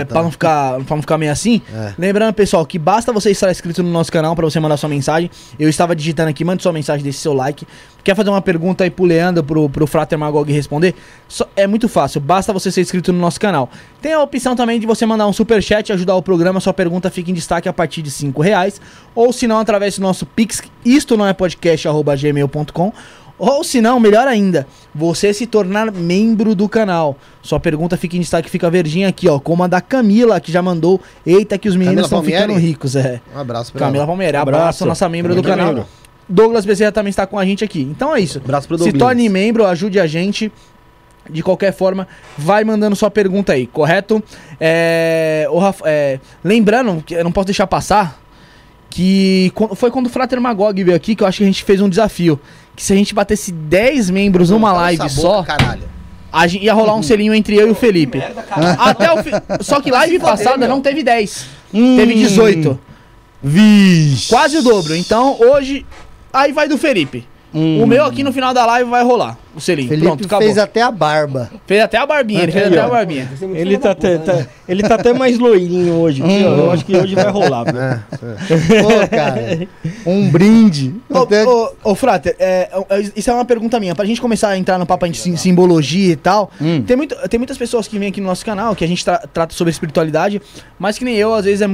É, 0.00 0.04
pra 0.04 0.22
não 0.22 0.30
ficar, 0.30 0.80
pra 0.84 0.96
não 0.96 1.02
ficar 1.02 1.18
meio 1.18 1.30
assim. 1.30 1.60
É. 1.72 1.92
Lembrando, 1.98 2.32
pessoal, 2.32 2.64
que 2.64 2.78
basta 2.78 3.12
você 3.12 3.30
estar 3.30 3.50
inscrito 3.50 3.82
no 3.82 3.90
nosso 3.90 4.10
canal 4.10 4.34
pra 4.34 4.44
você 4.44 4.58
mandar 4.58 4.76
sua 4.76 4.88
mensagem. 4.88 5.30
Eu 5.58 5.68
estava 5.68 5.94
digitando 5.94 6.30
aqui, 6.30 6.44
mande 6.44 6.62
sua 6.62 6.72
mensagem, 6.72 7.02
deixe 7.02 7.18
seu 7.18 7.34
like. 7.34 7.66
Quer 8.02 8.16
fazer 8.16 8.30
uma 8.30 8.40
pergunta 8.40 8.82
aí 8.82 8.90
pro 8.90 9.04
Leandro, 9.04 9.44
pro, 9.44 9.68
pro 9.68 9.86
Frater 9.86 10.18
Magog 10.18 10.50
responder? 10.50 10.94
Só- 11.28 11.46
é 11.54 11.66
muito 11.66 11.86
fácil, 11.86 12.18
basta 12.20 12.50
você 12.50 12.72
ser 12.72 12.80
inscrito 12.80 13.12
no 13.12 13.18
nosso 13.18 13.38
canal. 13.38 13.68
Tem 14.00 14.14
a 14.14 14.22
opção 14.22 14.56
também 14.56 14.80
de 14.80 14.86
você 14.86 15.04
mandar 15.04 15.26
um 15.26 15.32
superchat 15.34 15.90
e 15.90 15.92
ajudar 15.92 16.14
o 16.14 16.22
programa, 16.22 16.58
sua 16.60 16.72
pergunta 16.72 17.10
fica 17.10 17.30
em 17.30 17.34
destaque 17.34 17.68
a 17.68 17.72
partir 17.74 18.00
de 18.00 18.10
5 18.10 18.40
reais. 18.40 18.80
Ou 19.14 19.32
se 19.34 19.46
não, 19.46 19.58
através 19.58 19.98
do 19.98 20.02
nosso 20.02 20.24
Pix, 20.24 20.62
isto 20.82 21.14
não 21.14 21.26
é 21.26 21.34
podcast, 21.34 21.86
arroba 21.86 22.16
gmail.com. 22.16 22.92
Ou 23.40 23.64
se 23.64 23.80
não, 23.80 23.98
melhor 23.98 24.28
ainda, 24.28 24.66
você 24.94 25.32
se 25.32 25.46
tornar 25.46 25.90
membro 25.90 26.54
do 26.54 26.68
canal. 26.68 27.16
Sua 27.42 27.58
pergunta 27.58 27.96
fica 27.96 28.16
em 28.16 28.20
destaque, 28.20 28.50
fica 28.50 28.68
verdinha 28.70 29.08
aqui, 29.08 29.26
ó. 29.28 29.38
Como 29.40 29.62
a 29.64 29.66
da 29.66 29.80
Camila, 29.80 30.38
que 30.40 30.52
já 30.52 30.60
mandou. 30.60 31.00
Eita, 31.24 31.56
que 31.56 31.68
os 31.68 31.74
meninos 31.74 32.04
estão 32.04 32.22
ficando 32.22 32.54
ricos, 32.54 32.94
é. 32.96 33.20
Um 33.34 33.38
abraço 33.38 33.72
pra 33.72 33.80
Camila 33.80 34.00
ela. 34.04 34.06
Palmeira, 34.06 34.40
abraço, 34.42 34.60
Abraço. 34.60 34.86
nossa 34.86 35.08
membro 35.08 35.34
do 35.34 35.42
canal. 35.42 35.68
membro. 35.68 35.86
Douglas 36.28 36.64
Bezerra 36.66 36.92
também 36.92 37.10
está 37.10 37.26
com 37.26 37.38
a 37.38 37.44
gente 37.44 37.64
aqui. 37.64 37.80
Então 37.82 38.14
é 38.14 38.20
isso. 38.20 38.38
Abraço 38.44 38.68
pro 38.68 38.76
Se 38.78 38.84
Douglas. 38.84 39.00
torne 39.00 39.28
membro, 39.28 39.64
ajude 39.66 39.98
a 39.98 40.06
gente. 40.06 40.52
De 41.28 41.42
qualquer 41.42 41.72
forma, 41.72 42.08
vai 42.36 42.64
mandando 42.64 42.94
sua 42.96 43.10
pergunta 43.10 43.52
aí, 43.52 43.66
correto? 43.66 44.22
É, 44.58 45.46
o 45.50 45.58
Rafa- 45.58 45.84
é, 45.86 46.18
lembrando, 46.42 47.02
que 47.04 47.14
eu 47.14 47.22
não 47.24 47.30
posso 47.32 47.46
deixar 47.46 47.66
passar, 47.66 48.20
que 48.88 49.52
foi 49.76 49.90
quando 49.90 50.06
o 50.06 50.08
Frater 50.08 50.40
Magog 50.40 50.82
veio 50.82 50.96
aqui 50.96 51.14
que 51.14 51.22
eu 51.22 51.26
acho 51.26 51.38
que 51.38 51.44
a 51.44 51.46
gente 51.46 51.62
fez 51.62 51.80
um 51.80 51.88
desafio. 51.88 52.40
Que 52.80 52.86
se 52.86 52.94
a 52.94 52.96
gente 52.96 53.14
batesse 53.14 53.52
10 53.52 54.08
membros 54.08 54.48
numa 54.48 54.68
Cala 54.68 54.80
live 54.80 55.10
só, 55.10 55.42
caralho. 55.42 55.82
a 56.32 56.46
gente 56.46 56.64
ia 56.64 56.72
rolar 56.72 56.94
um 56.94 57.02
selinho 57.02 57.34
entre 57.34 57.54
eu 57.54 57.68
e 57.68 57.70
o 57.72 57.74
Felipe. 57.74 58.22
Até 58.78 59.12
o 59.12 59.22
fi... 59.22 59.32
Só 59.60 59.82
que 59.82 59.90
live 59.90 60.18
passada 60.18 60.66
não 60.66 60.80
teve 60.80 61.02
10. 61.02 61.46
Teve 61.70 62.14
18. 62.14 62.80
Vixe. 63.42 64.30
Quase 64.30 64.56
o 64.56 64.62
dobro. 64.62 64.96
Então 64.96 65.36
hoje. 65.38 65.84
Aí 66.32 66.52
vai 66.52 66.68
do 66.68 66.78
Felipe. 66.78 67.28
O 67.52 67.84
meu 67.86 68.04
aqui 68.04 68.22
no 68.22 68.32
final 68.32 68.54
da 68.54 68.64
live 68.64 68.88
vai 68.88 69.02
rolar. 69.02 69.36
O 69.56 69.60
selinho. 69.60 69.88
Felipe 69.88 70.06
Pronto, 70.06 70.24
acabou. 70.26 70.44
fez 70.46 70.56
até 70.56 70.80
a 70.82 70.90
barba. 70.92 71.50
Fez 71.66 71.82
até 71.82 71.98
a 71.98 72.06
barbinha, 72.06 72.44
ele 72.44 72.52
fez 72.52 72.66
até 72.68 72.78
a 72.80 72.88
barbinha. 72.88 73.28
Ele 73.52 73.76
tá, 73.76 73.90
até, 73.90 74.18
tá- 74.18 74.46
ele 74.68 74.82
tá 74.84 74.94
até 74.94 75.12
mais 75.12 75.36
loirinho 75.40 75.94
hoje. 75.96 76.22
ó. 76.22 76.26
Eu 76.28 76.70
acho 76.70 76.84
que 76.84 76.96
hoje 76.96 77.16
vai 77.16 77.28
rolar. 77.28 77.64
viu? 77.64 77.74
Pô, 78.82 79.08
cara. 79.08 79.68
Um 80.06 80.30
brinde. 80.30 80.94
Ô, 81.10 81.18
Até- 81.18 81.44
ô, 81.44 81.72
ô, 81.82 81.94
Frater, 81.96 82.36
é, 82.38 82.68
é, 82.88 83.00
isso 83.16 83.28
é 83.28 83.34
uma 83.34 83.44
pergunta 83.44 83.80
minha. 83.80 83.94
Pra 83.96 84.04
gente 84.04 84.20
começar 84.20 84.50
a 84.50 84.56
entrar 84.56 84.78
no 84.78 84.86
papo 84.86 85.08
de 85.08 85.18
sim- 85.18 85.36
simbologia 85.36 86.12
e 86.12 86.16
tal, 86.16 86.50
Hum. 86.60 86.82
tem, 86.82 86.96
muito, 86.96 87.16
tem 87.28 87.38
muitas 87.38 87.58
pessoas 87.58 87.88
que 87.88 87.98
vêm 87.98 88.10
aqui 88.10 88.20
no 88.20 88.28
nosso 88.28 88.44
canal, 88.44 88.76
que 88.76 88.84
a 88.84 88.88
gente 88.88 89.04
tra- 89.04 89.24
trata 89.32 89.52
sobre 89.54 89.72
espiritualidade, 89.72 90.40
mas 90.78 90.96
que 90.96 91.04
nem 91.04 91.16
eu, 91.16 91.34
às 91.34 91.44
vezes, 91.44 91.60
é, 91.62 91.66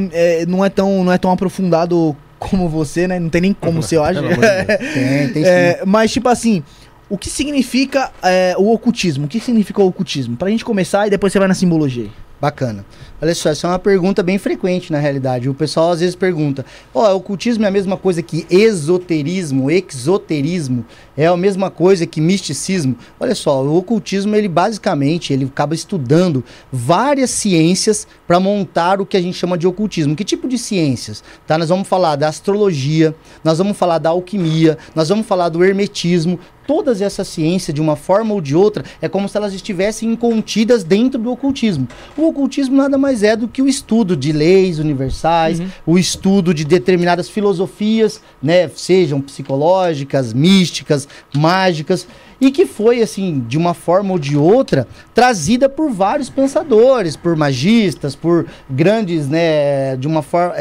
é, 0.42 0.46
não, 0.46 0.64
é 0.64 0.70
tão, 0.70 1.04
não 1.04 1.12
é 1.12 1.18
tão 1.18 1.30
aprofundado 1.30 2.16
como 2.38 2.68
você, 2.68 3.06
né? 3.08 3.18
Não 3.18 3.28
tem 3.28 3.40
nem 3.40 3.52
como 3.52 3.82
ser, 3.82 3.96
eu 3.96 4.04
acho. 4.04 4.20
Tem, 4.94 5.28
tem 5.32 5.44
sim. 5.44 5.48
É, 5.48 5.82
mas, 5.86 6.12
tipo 6.12 6.28
assim, 6.28 6.62
o 7.08 7.16
que 7.16 7.30
significa 7.30 8.10
é, 8.22 8.54
o 8.58 8.72
ocultismo? 8.72 9.26
O 9.26 9.28
que 9.28 9.40
significa 9.40 9.80
o 9.80 9.86
ocultismo? 9.86 10.36
Pra 10.36 10.50
gente 10.50 10.64
começar 10.64 11.06
e 11.06 11.10
depois 11.10 11.32
você 11.32 11.38
vai 11.38 11.48
na 11.48 11.54
simbologia. 11.54 12.08
Bacana. 12.38 12.84
Olha 13.20 13.34
só, 13.34 13.48
essa 13.48 13.66
é 13.66 13.70
uma 13.70 13.78
pergunta 13.78 14.22
bem 14.22 14.36
frequente 14.36 14.92
na 14.92 14.98
realidade. 14.98 15.48
O 15.48 15.54
pessoal 15.54 15.92
às 15.92 16.00
vezes 16.00 16.14
pergunta: 16.14 16.66
Ó, 16.92 17.14
ocultismo 17.14 17.64
é 17.64 17.68
a 17.68 17.70
mesma 17.70 17.96
coisa 17.96 18.20
que 18.20 18.46
esoterismo, 18.50 19.70
exoterismo? 19.70 20.84
É 21.16 21.26
a 21.26 21.36
mesma 21.36 21.70
coisa 21.70 22.06
que 22.06 22.20
misticismo? 22.20 22.94
Olha 23.18 23.34
só, 23.34 23.64
o 23.64 23.78
ocultismo, 23.78 24.36
ele 24.36 24.48
basicamente, 24.48 25.32
ele 25.32 25.46
acaba 25.46 25.74
estudando 25.74 26.44
várias 26.70 27.30
ciências 27.30 28.06
para 28.26 28.38
montar 28.38 29.00
o 29.00 29.06
que 29.06 29.16
a 29.16 29.22
gente 29.22 29.38
chama 29.38 29.56
de 29.56 29.66
ocultismo. 29.66 30.14
Que 30.14 30.24
tipo 30.24 30.46
de 30.46 30.58
ciências? 30.58 31.24
Tá? 31.46 31.56
Nós 31.56 31.70
vamos 31.70 31.88
falar 31.88 32.16
da 32.16 32.28
astrologia, 32.28 33.14
nós 33.42 33.56
vamos 33.56 33.78
falar 33.78 33.96
da 33.96 34.10
alquimia, 34.10 34.76
nós 34.94 35.08
vamos 35.08 35.26
falar 35.26 35.48
do 35.48 35.64
hermetismo. 35.64 36.38
Todas 36.66 37.00
essas 37.00 37.28
ciências, 37.28 37.74
de 37.74 37.80
uma 37.80 37.94
forma 37.94 38.34
ou 38.34 38.40
de 38.40 38.56
outra, 38.56 38.84
é 39.00 39.08
como 39.08 39.28
se 39.28 39.36
elas 39.36 39.54
estivessem 39.54 40.16
contidas 40.16 40.82
dentro 40.82 41.20
do 41.20 41.30
ocultismo. 41.30 41.86
O 42.16 42.26
ocultismo 42.26 42.76
nada 42.76 42.98
mais 42.98 43.22
é 43.22 43.36
do 43.36 43.46
que 43.46 43.62
o 43.62 43.68
estudo 43.68 44.16
de 44.16 44.32
leis 44.32 44.78
universais, 44.78 45.62
o 45.86 45.96
estudo 45.98 46.52
de 46.52 46.64
determinadas 46.64 47.28
filosofias, 47.28 48.20
né, 48.42 48.68
sejam 48.68 49.20
psicológicas, 49.20 50.32
místicas, 50.32 51.06
mágicas, 51.34 52.06
e 52.40 52.50
que 52.50 52.66
foi 52.66 53.00
assim, 53.00 53.42
de 53.48 53.56
uma 53.56 53.72
forma 53.72 54.12
ou 54.12 54.18
de 54.18 54.36
outra, 54.36 54.86
trazida 55.14 55.68
por 55.68 55.90
vários 55.90 56.28
pensadores, 56.28 57.16
por 57.16 57.34
magistas, 57.34 58.14
por 58.14 58.46
grandes, 58.68 59.28
né, 59.28 59.96
de 59.96 60.06
uma 60.06 60.20
forma 60.20 60.54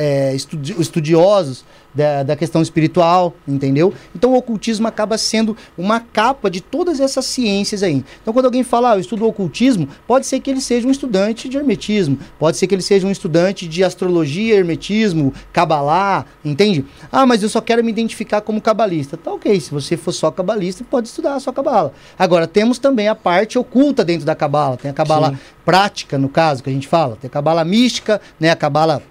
estudiosos 0.80 1.65
da, 1.96 2.24
da 2.24 2.36
questão 2.36 2.62
espiritual, 2.62 3.34
entendeu? 3.48 3.94
Então 4.14 4.34
o 4.34 4.38
ocultismo 4.38 4.88
acaba 4.88 5.18
sendo 5.18 5.56
uma 5.78 6.00
capa 6.00 6.50
de 6.50 6.62
todas 6.62 7.00
essas 7.00 7.26
ciências 7.26 7.82
aí. 7.82 8.04
Então 8.22 8.34
quando 8.34 8.46
alguém 8.46 8.64
fala, 8.64 8.92
ah, 8.92 8.96
eu 8.96 9.00
estudo 9.00 9.26
ocultismo, 9.26 9.88
pode 10.06 10.28
ser 10.28 10.40
que 10.40 10.50
ele 10.50 10.62
seja 10.62 10.88
um 10.88 10.92
estudante 10.92 11.48
de 11.48 11.58
hermetismo, 11.58 12.20
pode 12.38 12.58
ser 12.58 12.68
que 12.68 12.76
ele 12.76 12.82
seja 12.82 13.08
um 13.08 13.12
estudante 13.12 13.68
de 13.68 13.84
astrologia, 13.84 14.56
hermetismo, 14.56 15.34
cabalá, 15.54 16.26
entende? 16.44 16.86
Ah, 17.12 17.26
mas 17.26 17.42
eu 17.42 17.50
só 17.50 17.62
quero 17.62 17.84
me 17.84 17.92
identificar 17.92 18.42
como 18.42 18.62
cabalista. 18.62 19.16
Tá 19.16 19.32
ok, 19.32 19.60
se 19.60 19.72
você 19.72 19.96
for 19.96 20.12
só 20.12 20.30
cabalista, 20.30 20.84
pode 20.84 21.08
estudar 21.08 21.40
só 21.40 21.52
cabala. 21.52 21.94
Agora, 22.20 22.48
temos 22.48 22.78
também 22.78 23.08
a 23.08 23.16
parte 23.16 23.58
oculta 23.58 24.04
dentro 24.04 24.26
da 24.26 24.36
cabala, 24.36 24.78
tem 24.78 24.92
a 24.92 24.94
cabala 24.94 25.32
Sim. 25.32 25.38
prática, 25.64 26.18
no 26.18 26.28
caso, 26.28 26.62
que 26.64 26.70
a 26.70 26.74
gente 26.74 26.88
fala, 26.88 27.18
tem 27.20 27.28
a 27.28 27.32
cabala 27.32 27.64
mística, 27.64 28.20
né, 28.40 28.50
a 28.50 28.56
cabala 28.56 29.02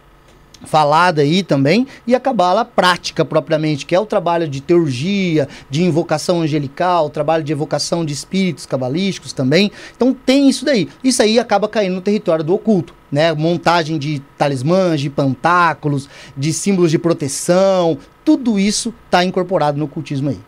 falada 0.64 1.22
aí 1.22 1.42
também, 1.42 1.86
e 2.06 2.14
a 2.14 2.20
cabala 2.20 2.64
prática 2.64 3.24
propriamente, 3.24 3.86
que 3.86 3.94
é 3.94 4.00
o 4.00 4.06
trabalho 4.06 4.48
de 4.48 4.60
teurgia, 4.60 5.48
de 5.70 5.82
invocação 5.82 6.42
angelical, 6.42 7.10
trabalho 7.10 7.44
de 7.44 7.52
evocação 7.52 8.04
de 8.04 8.12
espíritos 8.12 8.66
cabalísticos 8.66 9.32
também. 9.32 9.70
Então 9.96 10.14
tem 10.14 10.48
isso 10.48 10.64
daí. 10.64 10.88
Isso 11.02 11.22
aí 11.22 11.38
acaba 11.38 11.68
caindo 11.68 11.94
no 11.94 12.00
território 12.00 12.44
do 12.44 12.54
oculto, 12.54 12.94
né? 13.10 13.32
Montagem 13.32 13.98
de 13.98 14.20
talismãs, 14.36 15.00
de 15.00 15.10
pantáculos, 15.10 16.08
de 16.36 16.52
símbolos 16.52 16.90
de 16.90 16.98
proteção, 16.98 17.98
tudo 18.24 18.58
isso 18.58 18.92
está 19.04 19.24
incorporado 19.24 19.78
no 19.78 19.84
ocultismo 19.84 20.30
aí. 20.30 20.38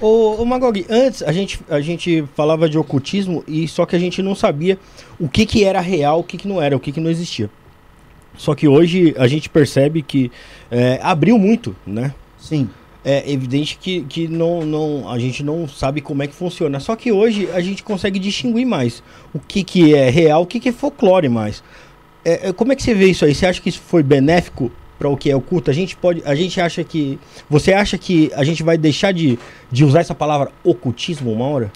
Ô, 0.00 0.40
ô 0.40 0.44
Magog, 0.44 0.86
antes 0.88 1.22
a 1.22 1.32
gente, 1.32 1.60
a 1.68 1.80
gente 1.80 2.24
falava 2.34 2.68
de 2.68 2.78
ocultismo 2.78 3.42
e 3.46 3.66
só 3.66 3.84
que 3.84 3.96
a 3.96 3.98
gente 3.98 4.22
não 4.22 4.34
sabia 4.34 4.78
o 5.18 5.28
que, 5.28 5.44
que 5.44 5.64
era 5.64 5.80
real, 5.80 6.20
o 6.20 6.24
que, 6.24 6.36
que 6.38 6.46
não 6.46 6.62
era, 6.62 6.76
o 6.76 6.80
que, 6.80 6.92
que 6.92 7.00
não 7.00 7.10
existia. 7.10 7.50
Só 8.38 8.54
que 8.54 8.68
hoje 8.68 9.14
a 9.18 9.26
gente 9.26 9.50
percebe 9.50 10.00
que 10.00 10.30
é, 10.70 10.98
abriu 11.02 11.36
muito, 11.36 11.76
né? 11.84 12.14
Sim. 12.38 12.70
É 13.04 13.30
evidente 13.30 13.76
que, 13.78 14.02
que 14.02 14.28
não, 14.28 14.64
não, 14.64 15.10
a 15.10 15.18
gente 15.18 15.42
não 15.42 15.68
sabe 15.68 16.00
como 16.00 16.22
é 16.22 16.26
que 16.26 16.34
funciona. 16.34 16.78
Só 16.78 16.94
que 16.94 17.10
hoje 17.10 17.48
a 17.52 17.60
gente 17.60 17.82
consegue 17.82 18.18
distinguir 18.18 18.64
mais 18.64 19.02
o 19.34 19.40
que, 19.40 19.64
que 19.64 19.94
é 19.94 20.08
real, 20.08 20.42
o 20.42 20.46
que, 20.46 20.60
que 20.60 20.68
é 20.68 20.72
folclore 20.72 21.28
mais. 21.28 21.62
É, 22.24 22.48
é, 22.48 22.52
como 22.52 22.72
é 22.72 22.76
que 22.76 22.82
você 22.82 22.94
vê 22.94 23.06
isso 23.06 23.24
aí? 23.24 23.34
Você 23.34 23.44
acha 23.44 23.60
que 23.60 23.68
isso 23.68 23.80
foi 23.80 24.02
benéfico 24.02 24.70
para 24.98 25.08
o 25.08 25.16
que 25.16 25.30
é 25.30 25.36
oculto? 25.36 25.70
A 25.70 25.74
gente 25.74 25.96
pode, 25.96 26.22
a 26.24 26.34
gente 26.34 26.60
acha 26.60 26.84
que, 26.84 27.18
você 27.50 27.72
acha 27.72 27.98
que 27.98 28.30
a 28.34 28.44
gente 28.44 28.62
vai 28.62 28.78
deixar 28.78 29.12
de, 29.12 29.38
de 29.70 29.84
usar 29.84 30.00
essa 30.00 30.14
palavra 30.14 30.52
ocultismo 30.62 31.32
uma 31.32 31.46
hora? 31.46 31.72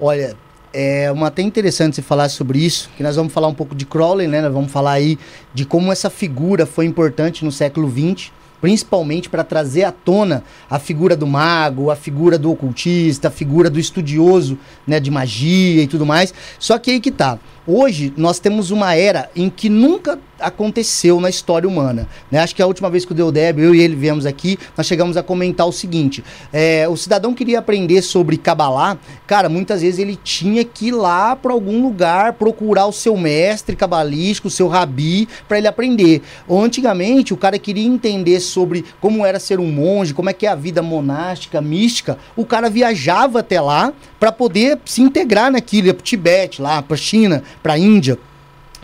Olha, 0.00 0.36
é 0.78 1.10
uma 1.10 1.28
até 1.28 1.40
interessante 1.40 1.96
você 1.96 2.02
falar 2.02 2.28
sobre 2.28 2.58
isso, 2.58 2.90
que 2.98 3.02
nós 3.02 3.16
vamos 3.16 3.32
falar 3.32 3.48
um 3.48 3.54
pouco 3.54 3.74
de 3.74 3.86
Crowley, 3.86 4.28
né? 4.28 4.42
Nós 4.42 4.52
vamos 4.52 4.70
falar 4.70 4.92
aí 4.92 5.18
de 5.54 5.64
como 5.64 5.90
essa 5.90 6.10
figura 6.10 6.66
foi 6.66 6.84
importante 6.84 7.46
no 7.46 7.50
século 7.50 7.90
XX, 7.90 8.30
principalmente 8.60 9.30
para 9.30 9.42
trazer 9.42 9.84
à 9.84 9.92
tona 9.92 10.44
a 10.68 10.78
figura 10.78 11.16
do 11.16 11.26
mago, 11.26 11.90
a 11.90 11.96
figura 11.96 12.36
do 12.36 12.50
ocultista, 12.50 13.28
a 13.28 13.30
figura 13.30 13.70
do 13.70 13.80
estudioso, 13.80 14.58
né, 14.86 15.00
de 15.00 15.10
magia 15.10 15.82
e 15.82 15.86
tudo 15.86 16.04
mais. 16.04 16.34
Só 16.58 16.78
que 16.78 16.90
aí 16.90 17.00
que 17.00 17.10
tá. 17.10 17.38
Hoje 17.66 18.12
nós 18.14 18.38
temos 18.38 18.70
uma 18.70 18.94
era 18.94 19.30
em 19.34 19.48
que 19.48 19.70
nunca 19.70 20.18
aconteceu 20.40 21.20
na 21.20 21.28
história 21.28 21.68
humana. 21.68 22.08
Né? 22.30 22.40
Acho 22.40 22.54
que 22.54 22.62
a 22.62 22.66
última 22.66 22.90
vez 22.90 23.04
que 23.04 23.12
o 23.12 23.14
Deodébio, 23.14 23.64
eu 23.64 23.74
e 23.74 23.80
ele 23.80 23.94
viemos 23.94 24.26
aqui, 24.26 24.58
nós 24.76 24.86
chegamos 24.86 25.16
a 25.16 25.22
comentar 25.22 25.66
o 25.66 25.72
seguinte: 25.72 26.22
é, 26.52 26.88
o 26.88 26.96
cidadão 26.96 27.34
queria 27.34 27.58
aprender 27.58 28.02
sobre 28.02 28.36
Kabbalah, 28.36 28.98
cara, 29.26 29.48
muitas 29.48 29.82
vezes 29.82 29.98
ele 29.98 30.16
tinha 30.16 30.64
que 30.64 30.88
ir 30.88 30.92
lá 30.92 31.34
para 31.34 31.52
algum 31.52 31.82
lugar 31.82 32.34
procurar 32.34 32.86
o 32.86 32.92
seu 32.92 33.16
mestre 33.16 33.76
cabalístico, 33.76 34.48
o 34.48 34.50
seu 34.50 34.68
rabi, 34.68 35.28
para 35.48 35.58
ele 35.58 35.68
aprender. 35.68 36.22
Ou 36.46 36.62
antigamente 36.62 37.32
o 37.32 37.36
cara 37.36 37.58
queria 37.58 37.86
entender 37.86 38.40
sobre 38.40 38.84
como 39.00 39.24
era 39.24 39.38
ser 39.38 39.58
um 39.58 39.70
monge, 39.70 40.14
como 40.14 40.30
é 40.30 40.32
que 40.32 40.46
é 40.46 40.50
a 40.50 40.54
vida 40.54 40.82
monástica, 40.82 41.60
mística, 41.60 42.18
o 42.34 42.44
cara 42.44 42.68
viajava 42.68 43.40
até 43.40 43.60
lá 43.60 43.92
para 44.18 44.32
poder 44.32 44.78
se 44.84 45.02
integrar 45.02 45.50
naquilo, 45.50 45.88
ia 45.88 45.94
pro 45.94 46.02
Tibete, 46.02 46.60
lá, 46.60 46.82
pra 46.82 46.96
China, 46.96 47.42
pra 47.62 47.78
Índia. 47.78 48.18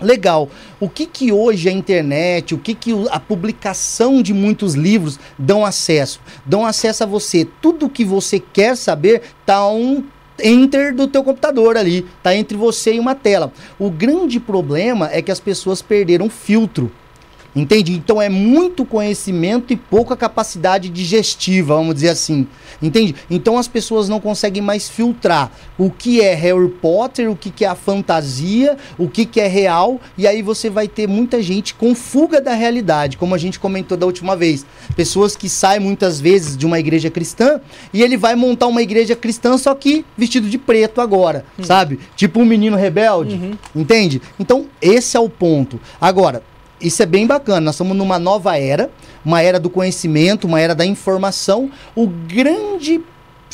Legal. 0.01 0.49
O 0.81 0.89
que 0.89 1.07
que 1.07 1.33
hoje 1.33 1.69
a 1.69 1.73
internet, 1.73 2.55
o 2.55 2.59
que 2.59 2.75
que 2.75 2.93
a 3.11 3.21
publicação 3.21 4.23
de 4.23 4.33
muitos 4.33 4.75
livros 4.75 5.19
dão 5.39 5.65
acesso? 5.65 6.21
Dão 6.45 6.67
acesso 6.67 7.05
a 7.05 7.07
você. 7.07 7.47
Tudo 7.61 7.89
que 7.89 8.05
você 8.05 8.41
quer 8.41 8.77
saber 8.77 9.23
tá 9.47 9.67
um 9.69 10.05
enter 10.43 10.95
do 10.95 11.07
teu 11.07 11.23
computador 11.23 11.77
ali, 11.77 12.07
tá 12.23 12.35
entre 12.35 12.57
você 12.57 12.95
e 12.95 13.01
uma 13.01 13.15
tela. 13.15 13.53
O 13.79 13.91
grande 13.91 14.41
problema 14.41 15.09
é 15.13 15.23
que 15.23 15.31
as 15.31 15.41
pessoas 15.41 15.83
perderam 15.83 16.29
filtro. 16.29 16.91
Entende? 17.55 17.93
Então 17.93 18.21
é 18.21 18.31
muito 18.31 18.85
conhecimento 18.85 19.73
e 19.73 19.77
pouca 19.77 20.17
capacidade 20.17 20.89
digestiva, 20.89 21.75
vamos 21.75 21.95
dizer 21.95 22.09
assim. 22.09 22.47
Entende? 22.81 23.15
Então 23.31 23.59
as 23.59 23.69
pessoas 23.69 24.09
não 24.09 24.19
conseguem 24.19 24.63
mais 24.63 24.89
filtrar 24.89 25.53
o 25.77 25.91
que 25.91 26.23
é 26.23 26.35
Harry 26.35 26.69
Potter, 26.69 27.31
o 27.31 27.37
que, 27.37 27.51
que 27.51 27.65
é 27.65 27.69
a 27.69 27.75
fantasia, 27.75 28.77
o 28.97 29.07
que, 29.07 29.27
que 29.27 29.39
é 29.39 29.47
real, 29.47 30.01
e 30.17 30.27
aí 30.27 30.41
você 30.41 30.71
vai 30.71 30.89
ter 30.89 31.07
muita 31.07 31.43
gente 31.43 31.75
com 31.75 31.95
fuga 31.95 32.41
da 32.41 32.55
realidade, 32.55 33.19
como 33.19 33.35
a 33.35 33.39
gente 33.39 33.59
comentou 33.59 33.99
da 33.99 34.07
última 34.07 34.35
vez. 34.35 34.65
Pessoas 34.97 35.37
que 35.37 35.49
saem 35.49 35.81
muitas 35.81 36.19
vezes 36.19 36.57
de 36.57 36.65
uma 36.65 36.79
igreja 36.79 37.11
cristã 37.11 37.61
e 37.93 38.03
ele 38.03 38.17
vai 38.17 38.35
montar 38.35 38.67
uma 38.67 38.83
igreja 38.83 39.15
cristã, 39.15 39.59
só 39.59 39.75
que 39.75 40.07
vestido 40.17 40.49
de 40.49 40.57
preto 40.57 41.01
agora, 41.03 41.45
sabe? 41.63 41.99
Tipo 42.17 42.41
um 42.41 42.47
menino 42.47 42.77
rebelde. 42.77 43.59
Entende? 43.75 44.23
Então, 44.41 44.67
esse 44.81 45.17
é 45.17 45.21
o 45.21 45.29
ponto. 45.29 45.79
Agora, 46.01 46.43
isso 46.83 47.03
é 47.03 47.07
bem 47.07 47.27
bacana. 47.27 47.61
Nós 47.61 47.75
estamos 47.75 47.97
numa 47.97 48.19
nova 48.19 48.59
era, 48.59 48.91
uma 49.25 49.41
era 49.41 49.59
do 49.59 49.71
conhecimento, 49.71 50.47
uma 50.47 50.61
era 50.61 50.75
da 50.75 50.85
informação. 50.85 51.71
O 51.95 52.07
grande 52.07 53.01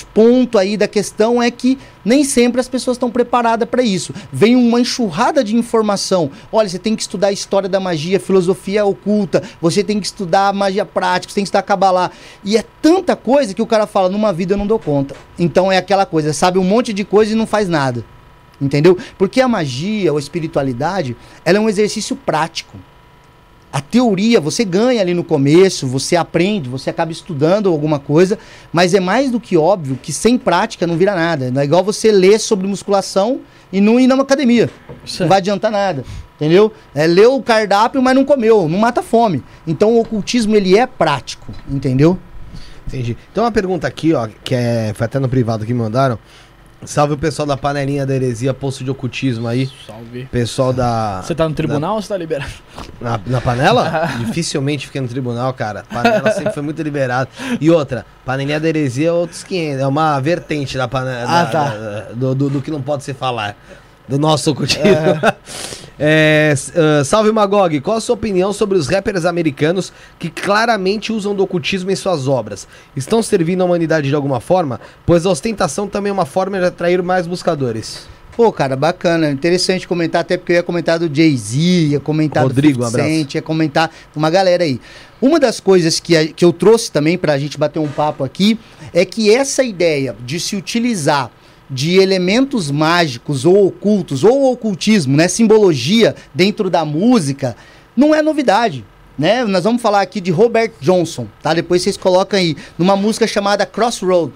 ponto 0.05 0.59
aí 0.59 0.77
da 0.77 0.87
questão 0.87 1.43
é 1.43 1.51
que 1.51 1.79
nem 2.05 2.25
sempre 2.25 2.61
as 2.61 2.69
pessoas 2.69 2.97
estão 2.97 3.11
preparadas 3.11 3.69
para 3.69 3.83
isso. 3.83 4.15
Vem 4.33 4.57
uma 4.57 4.81
enxurrada 4.81 5.43
de 5.43 5.57
informação. 5.57 6.31
Olha, 6.53 6.69
você 6.69 6.79
tem 6.79 6.95
que 6.95 7.03
estudar 7.03 7.29
a 7.29 7.33
história 7.33 7.69
da 7.69 7.81
magia, 7.81 8.21
filosofia 8.21 8.85
oculta, 8.85 9.43
você 9.61 9.83
tem 9.83 10.01
que 10.01 10.07
estudar 10.07 10.53
magia 10.53 10.85
prática, 10.85 11.31
você 11.31 11.37
tem 11.37 11.45
que 11.45 11.49
estudar 11.49 11.63
cabalá. 11.63 12.11
E 12.45 12.57
é 12.57 12.65
tanta 12.81 13.17
coisa 13.17 13.55
que 13.55 13.63
o 13.63 13.67
cara 13.67 13.87
fala, 13.87 14.09
numa 14.09 14.33
vida 14.33 14.55
eu 14.55 14.59
não 14.59 14.67
dou 14.67 14.79
conta. 14.79 15.15
Então 15.39 15.71
é 15.71 15.77
aquela 15.77 16.07
coisa, 16.07 16.33
sabe 16.33 16.59
um 16.59 16.65
monte 16.65 16.93
de 16.93 17.05
coisa 17.05 17.33
e 17.33 17.37
não 17.37 17.47
faz 17.47 17.69
nada. 17.69 18.05
Entendeu? 18.61 18.99
Porque 19.17 19.41
a 19.41 19.47
magia 19.47 20.13
ou 20.13 20.17
a 20.17 20.21
espiritualidade, 20.21 21.17
ela 21.45 21.59
é 21.59 21.61
um 21.61 21.69
exercício 21.69 22.17
prático. 22.17 22.77
A 23.71 23.81
teoria 23.81 24.41
você 24.41 24.65
ganha 24.65 25.01
ali 25.01 25.13
no 25.13 25.23
começo, 25.23 25.87
você 25.87 26.17
aprende, 26.17 26.69
você 26.69 26.89
acaba 26.89 27.13
estudando 27.13 27.69
alguma 27.69 27.99
coisa, 27.99 28.39
mas 28.73 28.95
é 28.95 29.01
mais 29.01 29.31
do 29.31 29.39
que 29.39 29.57
óbvio 29.57 29.99
que 30.03 30.13
sem 30.13 30.39
prática 30.39 30.87
não 30.87 30.97
vira 30.97 31.15
nada. 31.15 31.51
Não 31.51 31.61
é 31.61 31.65
igual 31.65 31.85
você 31.85 32.11
ler 32.11 32.39
sobre 32.41 32.67
musculação 32.67 33.41
e 33.73 33.81
não 33.81 34.01
ir 34.01 34.07
numa 34.07 34.23
academia. 34.23 34.71
Certo. 35.05 35.21
Não 35.21 35.29
vai 35.29 35.39
adiantar 35.39 35.71
nada. 35.71 36.05
Entendeu? 36.37 36.73
É 36.95 37.07
ler 37.07 37.27
o 37.27 37.43
cardápio, 37.43 38.01
mas 38.01 38.15
não 38.15 38.25
comeu, 38.25 38.69
não 38.69 38.79
mata 38.79 39.03
fome. 39.03 39.43
Então 39.67 39.95
o 39.95 40.01
ocultismo 40.01 40.55
ele 40.57 40.79
é 40.79 40.87
prático, 40.87 41.53
entendeu? 41.69 42.17
Entendi. 42.87 43.19
Tem 43.35 43.43
uma 43.43 43.53
pergunta 43.53 43.87
aqui, 43.87 44.15
ó, 44.15 44.29
que 44.43 44.55
é, 44.55 44.93
foi 44.95 45.05
até 45.05 45.19
no 45.19 45.29
privado 45.29 45.67
que 45.67 45.75
me 45.75 45.81
mandaram. 45.81 46.19
Salve 46.85 47.15
o 47.15 47.19
pessoal 47.19 47.45
da 47.47 47.57
panelinha 47.57 48.07
da 48.07 48.15
heresia, 48.15 48.55
posto 48.55 48.85
de 48.85 48.91
ocultismo 48.91 49.49
aí. 49.49 49.69
Salve. 49.85 50.27
Pessoal 50.31 50.73
da. 50.73 51.21
Você 51.23 51.35
tá 51.35 51.49
no 51.49 51.55
tribunal 51.55 51.97
ou 51.97 52.03
você 52.03 52.09
tá 52.09 52.17
liberado? 52.17 52.51
Na, 53.01 53.19
na 53.27 53.41
panela? 53.41 54.09
Dificilmente 54.25 54.87
fiquei 54.87 55.01
no 55.01 55.09
tribunal, 55.09 55.53
cara. 55.53 55.85
Panela 55.93 56.31
sempre 56.31 56.53
foi 56.53 56.63
muito 56.63 56.81
liberada. 56.81 57.29
E 57.61 57.69
outra, 57.69 58.07
panelinha 58.25 58.61
da 58.61 58.69
heresia 58.69 59.09
é 59.09 59.13
outros 59.13 59.43
500. 59.43 59.83
É 59.83 59.87
uma 59.89 60.21
vertente 60.21 60.79
da 60.79 60.87
panela. 60.87 61.25
Ah, 61.29 61.45
da- 61.45 61.51
tá. 61.51 61.65
da- 61.71 62.01
do, 62.15 62.35
do- 62.35 62.51
do 62.51 62.63
que 62.63 62.71
não 62.71 62.81
pode 62.81 63.03
se 63.03 63.13
falar. 63.13 63.57
Do 64.09 64.17
nosso 64.19 64.51
ocultismo. 64.53 64.85
É, 64.87 65.35
s- 66.53 66.73
ah, 66.77 67.05
salve 67.05 67.33
Magog, 67.33 67.81
qual 67.81 67.97
a 67.97 68.01
sua 68.01 68.15
opinião 68.15 68.53
sobre 68.53 68.79
os 68.79 68.87
rappers 68.89 69.25
americanos 69.25 69.93
que 70.19 70.31
claramente 70.31 71.13
usam 71.13 71.35
do 71.35 71.43
ocultismo 71.43 71.91
em 71.91 71.97
suas 71.97 72.29
obras? 72.29 72.69
Estão 72.97 73.23
servindo 73.23 73.63
a 73.63 73.65
humanidade 73.65 74.09
de 74.09 74.15
alguma 74.15 74.41
forma? 74.41 74.81
Pois 75.05 75.27
a 75.27 75.31
ostentação 75.31 75.89
também 75.89 76.11
é 76.11 76.13
uma 76.13 76.27
forma 76.27 76.59
de 76.59 76.65
atrair 76.67 77.03
mais 77.03 77.27
buscadores. 77.27 78.07
Pô, 78.37 78.53
cara, 78.53 78.77
bacana. 78.77 79.29
Interessante 79.33 79.89
comentar, 79.89 80.21
até 80.21 80.37
porque 80.37 80.53
eu 80.53 80.57
ia 80.57 80.63
comentar 80.63 80.97
do 80.97 81.13
Jay-Z, 81.13 81.59
ia 81.59 81.99
comentar 82.01 82.45
Rodrigo, 82.45 82.79
do 82.79 82.85
um 82.85 82.87
50 82.87 83.03
abraço. 83.03 83.19
Cent, 83.21 83.35
ia 83.35 83.43
comentar 83.43 83.91
uma 84.15 84.31
galera 84.31 84.63
aí. 84.63 84.81
Uma 85.21 85.41
das 85.41 85.59
coisas 85.59 85.99
que, 85.99 86.17
a- 86.17 86.29
que 86.29 86.45
eu 86.45 86.53
trouxe 86.53 86.93
também 86.93 87.19
pra 87.19 87.37
gente 87.37 87.59
bater 87.59 87.81
um 87.81 87.89
papo 87.89 88.23
aqui 88.23 88.57
é 88.95 89.05
que 89.05 89.35
essa 89.35 89.65
ideia 89.65 90.15
de 90.25 90.39
se 90.39 90.55
utilizar 90.55 91.33
de 91.71 91.97
elementos 91.97 92.71
mágicos 92.71 93.45
ou 93.45 93.67
ocultos, 93.67 94.25
ou 94.25 94.53
ocultismo, 94.53 95.17
né, 95.17 95.29
simbologia 95.29 96.15
dentro 96.35 96.71
da 96.71 96.85
música, 96.85 97.57
não 97.97 98.15
é 98.15 98.23
novidade. 98.23 98.85
Né? 99.19 99.45
Nós 99.45 99.65
vamos 99.65 99.83
falar 99.83 100.01
aqui 100.01 100.21
de 100.21 100.31
Robert 100.31 100.71
Johnson, 100.81 101.27
tá? 101.43 101.53
Depois 101.53 101.83
vocês 101.83 101.97
colocam 101.97 102.39
aí 102.39 102.57
numa 102.79 102.95
música 102.95 103.27
chamada 103.27 103.67
Crossroad. 103.67 104.33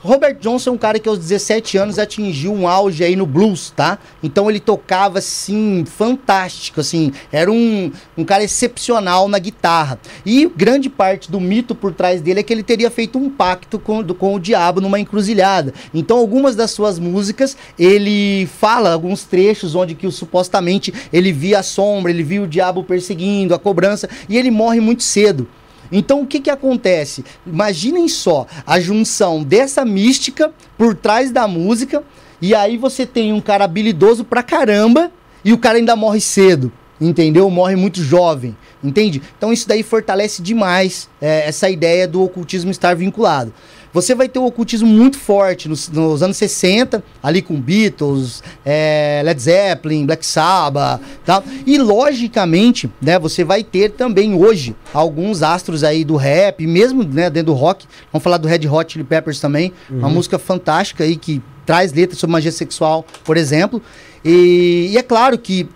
Robert 0.00 0.36
Johnson 0.40 0.70
é 0.70 0.72
um 0.74 0.78
cara 0.78 0.98
que 1.00 1.08
aos 1.08 1.18
17 1.18 1.78
anos 1.78 1.98
atingiu 1.98 2.52
um 2.52 2.68
auge 2.68 3.02
aí 3.02 3.16
no 3.16 3.26
blues, 3.26 3.72
tá? 3.74 3.98
Então 4.22 4.48
ele 4.48 4.60
tocava 4.60 5.18
assim, 5.18 5.84
fantástico, 5.84 6.80
assim, 6.80 7.12
era 7.32 7.50
um, 7.50 7.90
um 8.16 8.24
cara 8.24 8.44
excepcional 8.44 9.26
na 9.26 9.38
guitarra. 9.38 9.98
E 10.24 10.46
grande 10.54 10.88
parte 10.88 11.28
do 11.30 11.40
mito 11.40 11.74
por 11.74 11.92
trás 11.92 12.20
dele 12.20 12.40
é 12.40 12.42
que 12.42 12.52
ele 12.52 12.62
teria 12.62 12.90
feito 12.90 13.18
um 13.18 13.28
pacto 13.28 13.78
com, 13.80 14.00
do- 14.02 14.14
com 14.14 14.34
o 14.34 14.38
diabo 14.38 14.80
numa 14.80 15.00
encruzilhada. 15.00 15.74
Então 15.92 16.18
algumas 16.18 16.54
das 16.54 16.70
suas 16.70 16.98
músicas, 17.00 17.56
ele 17.76 18.46
fala 18.60 18.92
alguns 18.92 19.24
trechos 19.24 19.74
onde 19.74 19.94
que 19.96 20.08
supostamente 20.12 20.94
ele 21.12 21.32
via 21.32 21.60
a 21.60 21.62
sombra, 21.64 22.12
ele 22.12 22.22
via 22.22 22.42
o 22.42 22.46
diabo 22.46 22.84
perseguindo, 22.84 23.54
a 23.54 23.58
cobrança, 23.58 24.08
e 24.28 24.36
ele 24.36 24.50
morre 24.52 24.78
muito 24.78 25.02
cedo. 25.02 25.48
Então 25.90 26.22
o 26.22 26.26
que 26.26 26.40
que 26.40 26.50
acontece? 26.50 27.24
Imaginem 27.46 28.08
só 28.08 28.46
a 28.66 28.80
junção 28.80 29.42
dessa 29.42 29.84
mística 29.84 30.52
por 30.76 30.94
trás 30.94 31.30
da 31.30 31.46
música 31.46 32.02
e 32.40 32.54
aí 32.54 32.76
você 32.76 33.06
tem 33.06 33.32
um 33.32 33.40
cara 33.40 33.64
habilidoso 33.64 34.24
pra 34.24 34.42
caramba 34.42 35.10
e 35.44 35.52
o 35.52 35.58
cara 35.58 35.78
ainda 35.78 35.96
morre 35.96 36.20
cedo, 36.20 36.72
entendeu? 37.00 37.48
Morre 37.48 37.76
muito 37.76 38.02
jovem, 38.02 38.56
entende? 38.82 39.22
Então 39.38 39.52
isso 39.52 39.68
daí 39.68 39.82
fortalece 39.82 40.42
demais 40.42 41.08
é, 41.20 41.48
essa 41.48 41.70
ideia 41.70 42.06
do 42.06 42.22
ocultismo 42.22 42.70
estar 42.70 42.94
vinculado. 42.94 43.52
Você 43.92 44.14
vai 44.14 44.28
ter 44.28 44.38
o 44.38 44.44
ocultismo 44.44 44.88
muito 44.88 45.18
forte 45.18 45.68
nos, 45.68 45.88
nos 45.88 46.22
anos 46.22 46.36
60, 46.36 47.02
ali 47.22 47.40
com 47.40 47.60
Beatles, 47.60 48.42
é, 48.64 49.22
Led 49.24 49.40
Zeppelin, 49.40 50.06
Black 50.06 50.24
Sabbath, 50.24 51.00
tá? 51.24 51.42
E 51.66 51.78
logicamente, 51.78 52.90
né, 53.00 53.18
você 53.18 53.44
vai 53.44 53.64
ter 53.64 53.92
também 53.92 54.34
hoje 54.34 54.76
alguns 54.92 55.42
astros 55.42 55.82
aí 55.82 56.04
do 56.04 56.16
rap, 56.16 56.66
mesmo 56.66 57.02
né, 57.02 57.30
dentro 57.30 57.52
do 57.52 57.54
rock. 57.54 57.86
Vamos 58.12 58.22
falar 58.22 58.36
do 58.36 58.48
Red 58.48 58.68
Hot 58.68 58.92
Chili 58.92 59.04
Peppers 59.04 59.40
também, 59.40 59.72
uma 59.90 60.08
música 60.08 60.38
fantástica 60.38 61.04
aí 61.04 61.16
que 61.16 61.42
traz 61.64 61.92
letras 61.92 62.18
sobre 62.18 62.32
magia 62.32 62.52
sexual, 62.52 63.04
por 63.24 63.36
exemplo. 63.36 63.82
E, 64.24 64.90
e 64.92 64.98
é 64.98 65.02
claro 65.02 65.38
que 65.38 65.68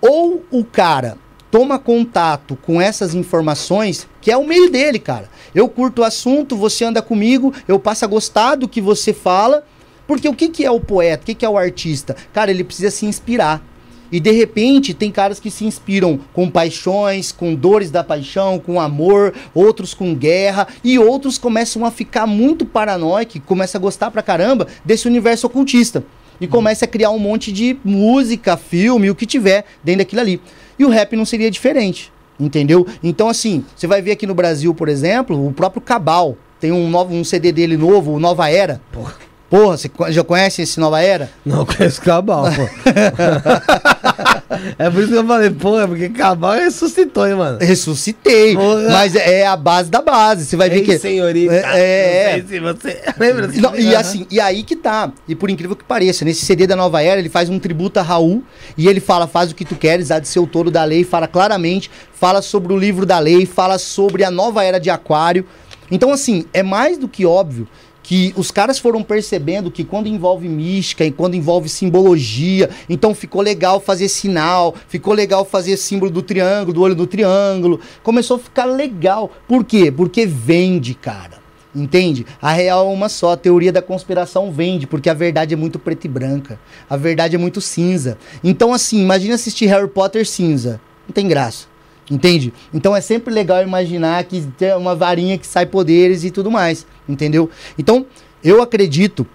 ou 0.00 0.44
o 0.50 0.64
cara 0.64 1.18
toma 1.50 1.78
contato 1.78 2.56
com 2.62 2.80
essas 2.80 3.14
informações, 3.14 4.06
que 4.26 4.32
é 4.32 4.36
o 4.36 4.44
meio 4.44 4.68
dele, 4.68 4.98
cara. 4.98 5.30
Eu 5.54 5.68
curto 5.68 6.02
o 6.02 6.04
assunto, 6.04 6.56
você 6.56 6.84
anda 6.84 7.00
comigo, 7.00 7.54
eu 7.68 7.78
passo 7.78 8.04
a 8.04 8.08
gostar 8.08 8.56
do 8.56 8.66
que 8.66 8.80
você 8.80 9.12
fala, 9.12 9.64
porque 10.04 10.28
o 10.28 10.34
que, 10.34 10.48
que 10.48 10.64
é 10.64 10.70
o 10.72 10.80
poeta, 10.80 11.22
o 11.22 11.26
que, 11.26 11.32
que 11.32 11.44
é 11.44 11.48
o 11.48 11.56
artista? 11.56 12.16
Cara, 12.32 12.50
ele 12.50 12.64
precisa 12.64 12.90
se 12.90 13.06
inspirar. 13.06 13.64
E 14.10 14.18
de 14.18 14.32
repente 14.32 14.92
tem 14.92 15.12
caras 15.12 15.38
que 15.38 15.48
se 15.48 15.64
inspiram 15.64 16.18
com 16.32 16.50
paixões, 16.50 17.30
com 17.30 17.54
dores 17.54 17.88
da 17.88 18.02
paixão, 18.02 18.58
com 18.58 18.80
amor, 18.80 19.32
outros 19.54 19.94
com 19.94 20.12
guerra, 20.12 20.66
e 20.82 20.98
outros 20.98 21.38
começam 21.38 21.84
a 21.84 21.92
ficar 21.92 22.26
muito 22.26 22.66
paranoicos, 22.66 23.40
começam 23.46 23.78
a 23.78 23.82
gostar 23.82 24.10
pra 24.10 24.24
caramba 24.24 24.66
desse 24.84 25.06
universo 25.06 25.46
ocultista. 25.46 26.02
E 26.40 26.48
começa 26.48 26.84
a 26.84 26.88
criar 26.88 27.10
um 27.10 27.18
monte 27.20 27.52
de 27.52 27.78
música, 27.84 28.56
filme, 28.56 29.08
o 29.08 29.14
que 29.14 29.24
tiver 29.24 29.64
dentro 29.84 29.98
daquilo 29.98 30.20
ali. 30.20 30.40
E 30.76 30.84
o 30.84 30.88
rap 30.88 31.14
não 31.14 31.24
seria 31.24 31.48
diferente, 31.48 32.12
entendeu? 32.38 32.86
Então, 33.02 33.28
assim, 33.28 33.64
você 33.74 33.86
vai 33.86 34.02
ver 34.02 34.12
aqui 34.12 34.26
no 34.26 34.34
Brasil, 34.34 34.74
por 34.74 34.88
exemplo, 34.88 35.46
o 35.46 35.52
próprio 35.52 35.80
Cabal. 35.80 36.36
Tem 36.60 36.72
um, 36.72 36.88
novo, 36.88 37.14
um 37.14 37.22
CD 37.22 37.52
dele 37.52 37.76
novo, 37.76 38.12
o 38.12 38.20
Nova 38.20 38.48
Era. 38.48 38.80
Porra. 38.92 39.14
Porra, 39.48 39.76
você 39.76 39.90
já 40.08 40.24
conhece 40.24 40.62
esse 40.62 40.80
Nova 40.80 41.00
Era? 41.00 41.30
Não 41.44 41.64
conheço 41.64 42.00
Cabal, 42.02 42.46
pô. 42.46 42.62
é 44.78 44.90
por 44.90 45.00
isso 45.00 45.12
que 45.12 45.18
eu 45.18 45.26
falei, 45.26 45.50
pô, 45.50 45.80
é 45.80 45.86
porque 45.86 46.08
Cabal 46.08 46.54
ressuscitou, 46.54 47.26
hein, 47.26 47.34
mano. 47.34 47.58
Ressuscitei. 47.60 48.54
Porra. 48.54 48.88
Mas 48.90 49.14
é 49.14 49.46
a 49.46 49.56
base 49.56 49.90
da 49.90 50.00
base. 50.00 50.44
Você 50.44 50.56
vai 50.56 50.70
ver 50.70 50.76
Ei, 50.76 50.84
que. 50.84 50.98
senhorita. 50.98 51.54
É, 51.54 51.58
é. 51.58 52.32
Sei 52.32 52.42
se 52.42 52.60
você 52.60 53.02
lembra 53.18 53.48
Não, 53.48 53.76
e 53.76 53.94
assim, 53.94 54.26
e 54.30 54.40
aí 54.40 54.62
que 54.62 54.76
tá. 54.76 55.12
E 55.26 55.34
por 55.34 55.50
incrível 55.50 55.74
que 55.74 55.84
pareça, 55.84 56.24
nesse 56.24 56.44
CD 56.44 56.66
da 56.66 56.76
Nova 56.76 57.02
Era, 57.02 57.18
ele 57.18 57.28
faz 57.28 57.48
um 57.48 57.58
tributo 57.58 57.98
a 57.98 58.02
Raul 58.02 58.42
e 58.76 58.88
ele 58.88 59.00
fala: 59.00 59.26
faz 59.26 59.50
o 59.50 59.54
que 59.54 59.64
tu 59.64 59.74
queres, 59.74 60.10
há 60.10 60.18
de 60.18 60.28
ser 60.28 60.38
o 60.38 60.46
touro 60.46 60.70
da 60.70 60.84
lei, 60.84 61.04
fala 61.04 61.26
claramente, 61.26 61.90
fala 62.12 62.40
sobre 62.40 62.72
o 62.72 62.76
livro 62.76 63.04
da 63.04 63.18
lei, 63.18 63.46
fala 63.46 63.78
sobre 63.78 64.24
a 64.24 64.30
nova 64.30 64.62
era 64.62 64.78
de 64.78 64.90
Aquário. 64.90 65.44
Então, 65.90 66.12
assim, 66.12 66.44
é 66.52 66.62
mais 66.62 66.98
do 66.98 67.08
que 67.08 67.24
óbvio 67.24 67.68
que 68.06 68.32
os 68.36 68.52
caras 68.52 68.78
foram 68.78 69.02
percebendo 69.02 69.68
que 69.68 69.82
quando 69.82 70.06
envolve 70.06 70.48
mística 70.48 71.04
e 71.04 71.10
quando 71.10 71.34
envolve 71.34 71.68
simbologia, 71.68 72.70
então 72.88 73.12
ficou 73.12 73.42
legal 73.42 73.80
fazer 73.80 74.08
sinal, 74.08 74.76
ficou 74.86 75.12
legal 75.12 75.44
fazer 75.44 75.76
símbolo 75.76 76.08
do 76.08 76.22
triângulo, 76.22 76.72
do 76.72 76.82
olho 76.82 76.94
do 76.94 77.04
triângulo, 77.04 77.80
começou 78.04 78.36
a 78.36 78.38
ficar 78.38 78.64
legal. 78.64 79.32
Por 79.48 79.64
quê? 79.64 79.90
Porque 79.90 80.24
vende, 80.24 80.94
cara. 80.94 81.44
Entende? 81.74 82.24
A 82.40 82.52
real 82.52 82.88
é 82.88 82.92
uma 82.92 83.08
só, 83.08 83.32
a 83.32 83.36
teoria 83.36 83.72
da 83.72 83.82
conspiração 83.82 84.52
vende, 84.52 84.86
porque 84.86 85.10
a 85.10 85.14
verdade 85.14 85.52
é 85.52 85.56
muito 85.56 85.76
preta 85.76 86.06
e 86.06 86.10
branca. 86.10 86.60
A 86.88 86.96
verdade 86.96 87.34
é 87.34 87.38
muito 87.38 87.60
cinza. 87.60 88.16
Então, 88.42 88.72
assim, 88.72 89.02
imagina 89.02 89.34
assistir 89.34 89.66
Harry 89.66 89.88
Potter 89.88 90.24
cinza. 90.24 90.80
Não 91.08 91.12
tem 91.12 91.26
graça. 91.26 91.66
Entende? 92.10 92.52
Então 92.72 92.94
é 92.94 93.00
sempre 93.00 93.34
legal 93.34 93.62
imaginar 93.62 94.22
que 94.24 94.40
tem 94.56 94.74
uma 94.76 94.94
varinha 94.94 95.36
que 95.36 95.46
sai 95.46 95.66
poderes 95.66 96.22
e 96.24 96.30
tudo 96.30 96.50
mais. 96.50 96.86
Entendeu? 97.08 97.50
Então, 97.76 98.06
eu 98.42 98.62
acredito 98.62 99.26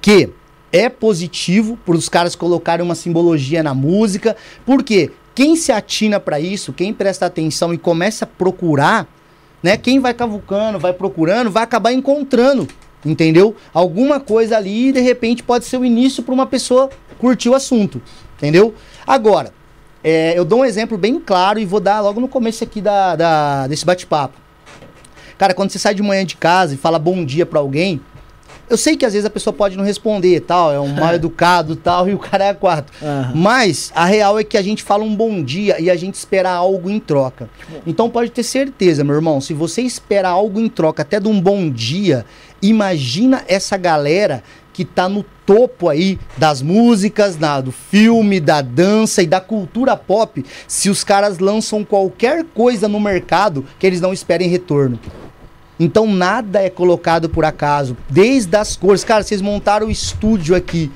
que 0.00 0.28
é 0.72 0.88
positivo 0.88 1.78
para 1.86 1.96
os 1.96 2.08
caras 2.08 2.34
colocarem 2.34 2.84
uma 2.84 2.94
simbologia 2.94 3.62
na 3.62 3.72
música, 3.72 4.36
porque 4.64 5.10
quem 5.34 5.56
se 5.56 5.72
atina 5.72 6.20
para 6.20 6.40
isso, 6.40 6.72
quem 6.72 6.92
presta 6.92 7.26
atenção 7.26 7.72
e 7.72 7.78
começa 7.78 8.24
a 8.24 8.28
procurar, 8.28 9.06
né? 9.62 9.76
Quem 9.76 10.00
vai 10.00 10.12
cavucando, 10.12 10.78
vai 10.78 10.92
procurando, 10.92 11.50
vai 11.50 11.62
acabar 11.62 11.92
encontrando, 11.92 12.68
entendeu? 13.04 13.54
Alguma 13.72 14.20
coisa 14.20 14.56
ali 14.56 14.92
de 14.92 15.00
repente 15.00 15.42
pode 15.42 15.64
ser 15.64 15.78
o 15.78 15.84
início 15.84 16.22
para 16.22 16.34
uma 16.34 16.46
pessoa 16.46 16.90
curtir 17.18 17.48
o 17.48 17.54
assunto, 17.54 18.00
entendeu? 18.36 18.74
Agora, 19.06 19.52
é, 20.08 20.38
eu 20.38 20.44
dou 20.44 20.60
um 20.60 20.64
exemplo 20.64 20.96
bem 20.96 21.18
claro 21.18 21.58
e 21.58 21.64
vou 21.64 21.80
dar 21.80 22.00
logo 22.00 22.20
no 22.20 22.28
começo 22.28 22.62
aqui 22.62 22.80
da, 22.80 23.16
da- 23.16 23.66
desse 23.66 23.84
bate-papo. 23.84 24.38
Cara, 25.36 25.52
quando 25.52 25.70
você 25.70 25.78
sai 25.78 25.94
de 25.94 26.02
manhã 26.02 26.24
de 26.24 26.36
casa 26.36 26.74
e 26.74 26.76
fala 26.76 26.98
bom 26.98 27.24
dia 27.24 27.44
pra 27.44 27.58
alguém, 27.60 28.00
Eu 28.68 28.76
sei 28.76 28.96
que 28.96 29.06
às 29.06 29.12
vezes 29.12 29.24
a 29.24 29.30
pessoa 29.30 29.54
pode 29.54 29.76
não 29.76 29.84
responder, 29.84 30.40
tal, 30.40 30.72
é 30.72 30.80
um 30.80 30.88
mal 30.98 31.14
educado, 31.14 31.76
tal, 31.76 32.08
e 32.08 32.14
o 32.14 32.18
cara 32.18 32.46
é 32.46 32.54
quatro. 32.54 32.92
Aham. 33.00 33.32
Mas 33.34 33.92
a 33.94 34.04
real 34.04 34.38
é 34.40 34.42
que 34.44 34.56
a 34.58 34.62
gente 34.62 34.82
fala 34.82 35.04
um 35.04 35.14
bom 35.14 35.40
dia 35.40 35.80
e 35.80 35.88
a 35.88 35.94
gente 35.94 36.14
espera 36.14 36.50
algo 36.50 36.90
em 36.90 36.98
troca. 36.98 37.48
Então 37.86 38.10
pode 38.10 38.30
ter 38.32 38.42
certeza, 38.42 39.04
meu 39.04 39.14
irmão, 39.14 39.40
se 39.40 39.54
você 39.54 39.82
espera 39.82 40.28
algo 40.30 40.58
em 40.58 40.68
troca 40.68 41.02
até 41.02 41.20
de 41.20 41.28
um 41.28 41.40
bom 41.40 41.70
dia, 41.70 42.24
imagina 42.60 43.44
essa 43.46 43.76
galera 43.76 44.42
que 44.76 44.84
tá 44.84 45.08
no 45.08 45.24
topo 45.46 45.88
aí 45.88 46.18
das 46.36 46.60
músicas, 46.60 47.38
na- 47.38 47.62
do 47.62 47.72
filme, 47.72 48.38
da 48.38 48.60
dança 48.60 49.22
e 49.22 49.26
da 49.26 49.40
cultura 49.40 49.96
pop, 49.96 50.44
se 50.68 50.90
os 50.90 51.02
caras 51.02 51.38
lançam 51.38 51.82
qualquer 51.82 52.44
coisa 52.54 52.86
no 52.86 53.00
mercado 53.00 53.64
que 53.78 53.86
eles 53.86 54.02
não 54.02 54.12
esperem 54.12 54.50
retorno. 54.50 54.98
Então 55.80 56.06
nada 56.06 56.60
é 56.62 56.68
colocado 56.68 57.26
por 57.30 57.42
acaso, 57.46 57.96
desde 58.10 58.54
as 58.54 58.76
cores. 58.76 59.02
Cara, 59.02 59.22
vocês 59.22 59.40
montaram 59.40 59.86
o 59.86 59.90
estúdio 59.90 60.54
aqui. 60.54 60.90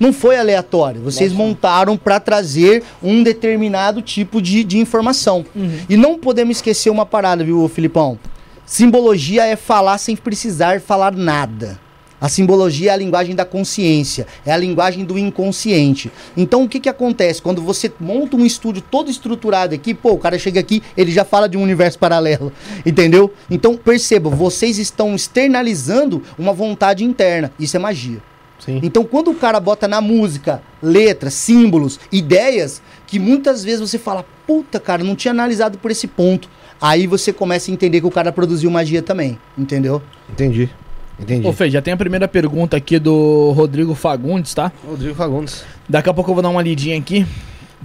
Não 0.00 0.14
foi 0.14 0.38
aleatório. 0.38 1.02
Vocês 1.02 1.30
montaram 1.32 1.94
para 1.96 2.18
trazer 2.18 2.82
um 3.02 3.22
determinado 3.22 4.00
tipo 4.00 4.40
de, 4.40 4.64
de 4.64 4.78
informação. 4.78 5.44
E 5.90 5.96
não 5.96 6.18
podemos 6.18 6.56
esquecer 6.56 6.88
uma 6.88 7.04
parada, 7.04 7.44
viu, 7.44 7.68
Filipão? 7.68 8.18
Simbologia 8.64 9.44
é 9.46 9.56
falar 9.56 9.98
sem 9.98 10.16
precisar 10.16 10.80
falar 10.80 11.12
nada. 11.14 11.78
A 12.20 12.28
simbologia 12.28 12.90
é 12.90 12.94
a 12.94 12.96
linguagem 12.96 13.34
da 13.34 13.44
consciência, 13.44 14.26
é 14.44 14.52
a 14.52 14.56
linguagem 14.56 15.04
do 15.04 15.18
inconsciente. 15.18 16.10
Então 16.36 16.64
o 16.64 16.68
que, 16.68 16.80
que 16.80 16.88
acontece? 16.88 17.42
Quando 17.42 17.60
você 17.60 17.92
monta 18.00 18.36
um 18.36 18.46
estúdio 18.46 18.82
todo 18.82 19.10
estruturado 19.10 19.74
aqui, 19.74 19.92
pô, 19.92 20.12
o 20.12 20.18
cara 20.18 20.38
chega 20.38 20.58
aqui, 20.58 20.82
ele 20.96 21.12
já 21.12 21.24
fala 21.24 21.48
de 21.48 21.56
um 21.56 21.62
universo 21.62 21.98
paralelo, 21.98 22.52
entendeu? 22.86 23.32
Então 23.50 23.76
perceba, 23.76 24.30
vocês 24.30 24.78
estão 24.78 25.14
externalizando 25.14 26.22
uma 26.38 26.52
vontade 26.52 27.04
interna. 27.04 27.52
Isso 27.58 27.76
é 27.76 27.80
magia. 27.80 28.22
Sim. 28.58 28.80
Então, 28.82 29.04
quando 29.04 29.30
o 29.30 29.34
cara 29.34 29.60
bota 29.60 29.86
na 29.86 30.00
música 30.00 30.62
letras, 30.82 31.34
símbolos, 31.34 32.00
ideias, 32.10 32.80
que 33.06 33.18
muitas 33.18 33.62
vezes 33.62 33.80
você 33.80 33.98
fala, 33.98 34.24
puta, 34.46 34.80
cara, 34.80 35.04
não 35.04 35.14
tinha 35.14 35.30
analisado 35.30 35.78
por 35.78 35.90
esse 35.90 36.06
ponto. 36.06 36.48
Aí 36.80 37.06
você 37.06 37.32
começa 37.32 37.70
a 37.70 37.74
entender 37.74 38.00
que 38.00 38.06
o 38.06 38.10
cara 38.10 38.32
produziu 38.32 38.70
magia 38.70 39.02
também, 39.02 39.38
entendeu? 39.56 40.02
Entendi. 40.30 40.70
Entendi. 41.18 41.46
Ô, 41.46 41.52
Fê, 41.52 41.70
já 41.70 41.80
tem 41.80 41.94
a 41.94 41.96
primeira 41.96 42.28
pergunta 42.28 42.76
aqui 42.76 42.98
do 42.98 43.52
Rodrigo 43.56 43.94
Fagundes, 43.94 44.52
tá? 44.54 44.70
Rodrigo 44.86 45.14
Fagundes. 45.14 45.64
Daqui 45.88 46.10
a 46.10 46.14
pouco 46.14 46.30
eu 46.30 46.34
vou 46.34 46.42
dar 46.42 46.50
uma 46.50 46.60
lidinha 46.62 46.98
aqui. 46.98 47.26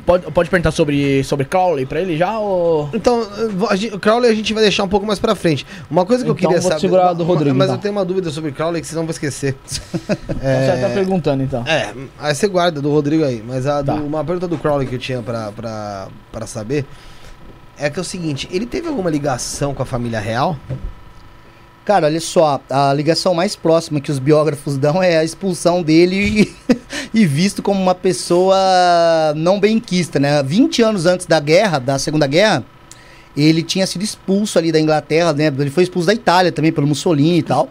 Pode, 0.06 0.32
pode 0.32 0.50
perguntar 0.50 0.72
sobre, 0.72 1.24
sobre 1.24 1.46
Crowley 1.46 1.86
pra 1.86 2.02
ele 2.02 2.18
já 2.18 2.40
ou. 2.40 2.90
Então, 2.94 3.28
a 3.70 3.76
gente- 3.76 3.94
o 3.94 4.00
Crowley 4.00 4.32
a 4.32 4.34
gente 4.34 4.54
vai 4.54 4.64
deixar 4.64 4.84
um 4.84 4.88
pouco 4.88 5.06
mais 5.06 5.20
pra 5.20 5.36
frente. 5.36 5.66
Uma 5.92 6.06
coisa 6.06 6.24
que 6.24 6.30
eu 6.30 6.34
Então, 6.34 6.50
queria 6.50 6.62
vou 6.62 6.70
saber. 6.72 6.82
segurar 6.82 7.14
do 7.14 7.24
Rodrigo, 7.24 7.56
Mas 7.56 7.66
então. 7.68 7.76
eu 7.76 7.82
tenho 7.82 7.92
uma 7.94 8.04
dúvida 8.06 8.32
sobre 8.32 8.52
Crowley 8.52 8.82
que 8.82 8.88
vocês 8.88 8.96
não 8.96 9.04
vão 9.04 9.12
esquecer. 9.12 9.56
Você 9.68 10.82
tá 10.82 10.90
perguntando 10.94 11.44
então. 11.44 11.64
É, 11.68 11.94
aí 12.20 12.34
você 12.34 12.48
guarda 12.48 12.82
do 12.82 12.90
Rodrigo 12.90 13.24
aí. 13.24 13.44
Mas 13.46 13.68
a 13.68 13.82
do- 13.82 13.88
Tá. 13.88 13.94
uma 13.96 14.24
pergunta 14.24 14.48
do 14.48 14.58
Crowley 14.58 14.88
que 14.88 14.96
eu 14.96 15.00
tinha 15.00 15.22
pra, 15.22 15.52
pra, 15.52 16.08
pra 16.32 16.48
saber 16.48 16.86
é 17.78 17.90
que 17.90 18.00
é 18.00 18.02
o 18.02 18.06
seguinte: 18.06 18.48
ele 18.52 18.66
teve 18.66 18.88
alguma 18.88 19.10
ligação 19.10 19.74
com 19.74 19.84
a 19.84 19.86
família 19.86 20.20
real? 20.20 20.58
Cara, 21.92 22.08
olha 22.08 22.22
só, 22.22 22.62
a 22.70 22.94
ligação 22.94 23.34
mais 23.34 23.54
próxima 23.54 24.00
que 24.00 24.10
os 24.10 24.18
biógrafos 24.18 24.78
dão 24.78 25.04
é 25.04 25.18
a 25.18 25.26
expulsão 25.26 25.84
dele 25.84 26.16
e, 26.16 26.76
e 27.14 27.26
visto 27.26 27.62
como 27.62 27.82
uma 27.82 27.94
pessoa 27.94 28.56
não 29.36 29.60
benquista, 29.60 30.18
né? 30.18 30.42
20 30.42 30.82
anos 30.84 31.06
antes 31.06 31.26
da 31.26 31.38
guerra, 31.38 31.80
da 31.80 32.00
Segunda 32.00 32.28
Guerra, 32.28 32.64
ele 33.36 33.62
tinha 33.62 33.86
sido 33.86 34.06
expulso 34.06 34.58
ali 34.58 34.72
da 34.72 34.80
Inglaterra, 34.80 35.34
né? 35.34 35.48
Ele 35.48 35.70
foi 35.70 35.84
expulso 35.84 36.08
da 36.08 36.14
Itália 36.14 36.50
também 36.50 36.72
pelo 36.72 36.88
Mussolini 36.88 37.40
e 37.40 37.44
tal. 37.44 37.68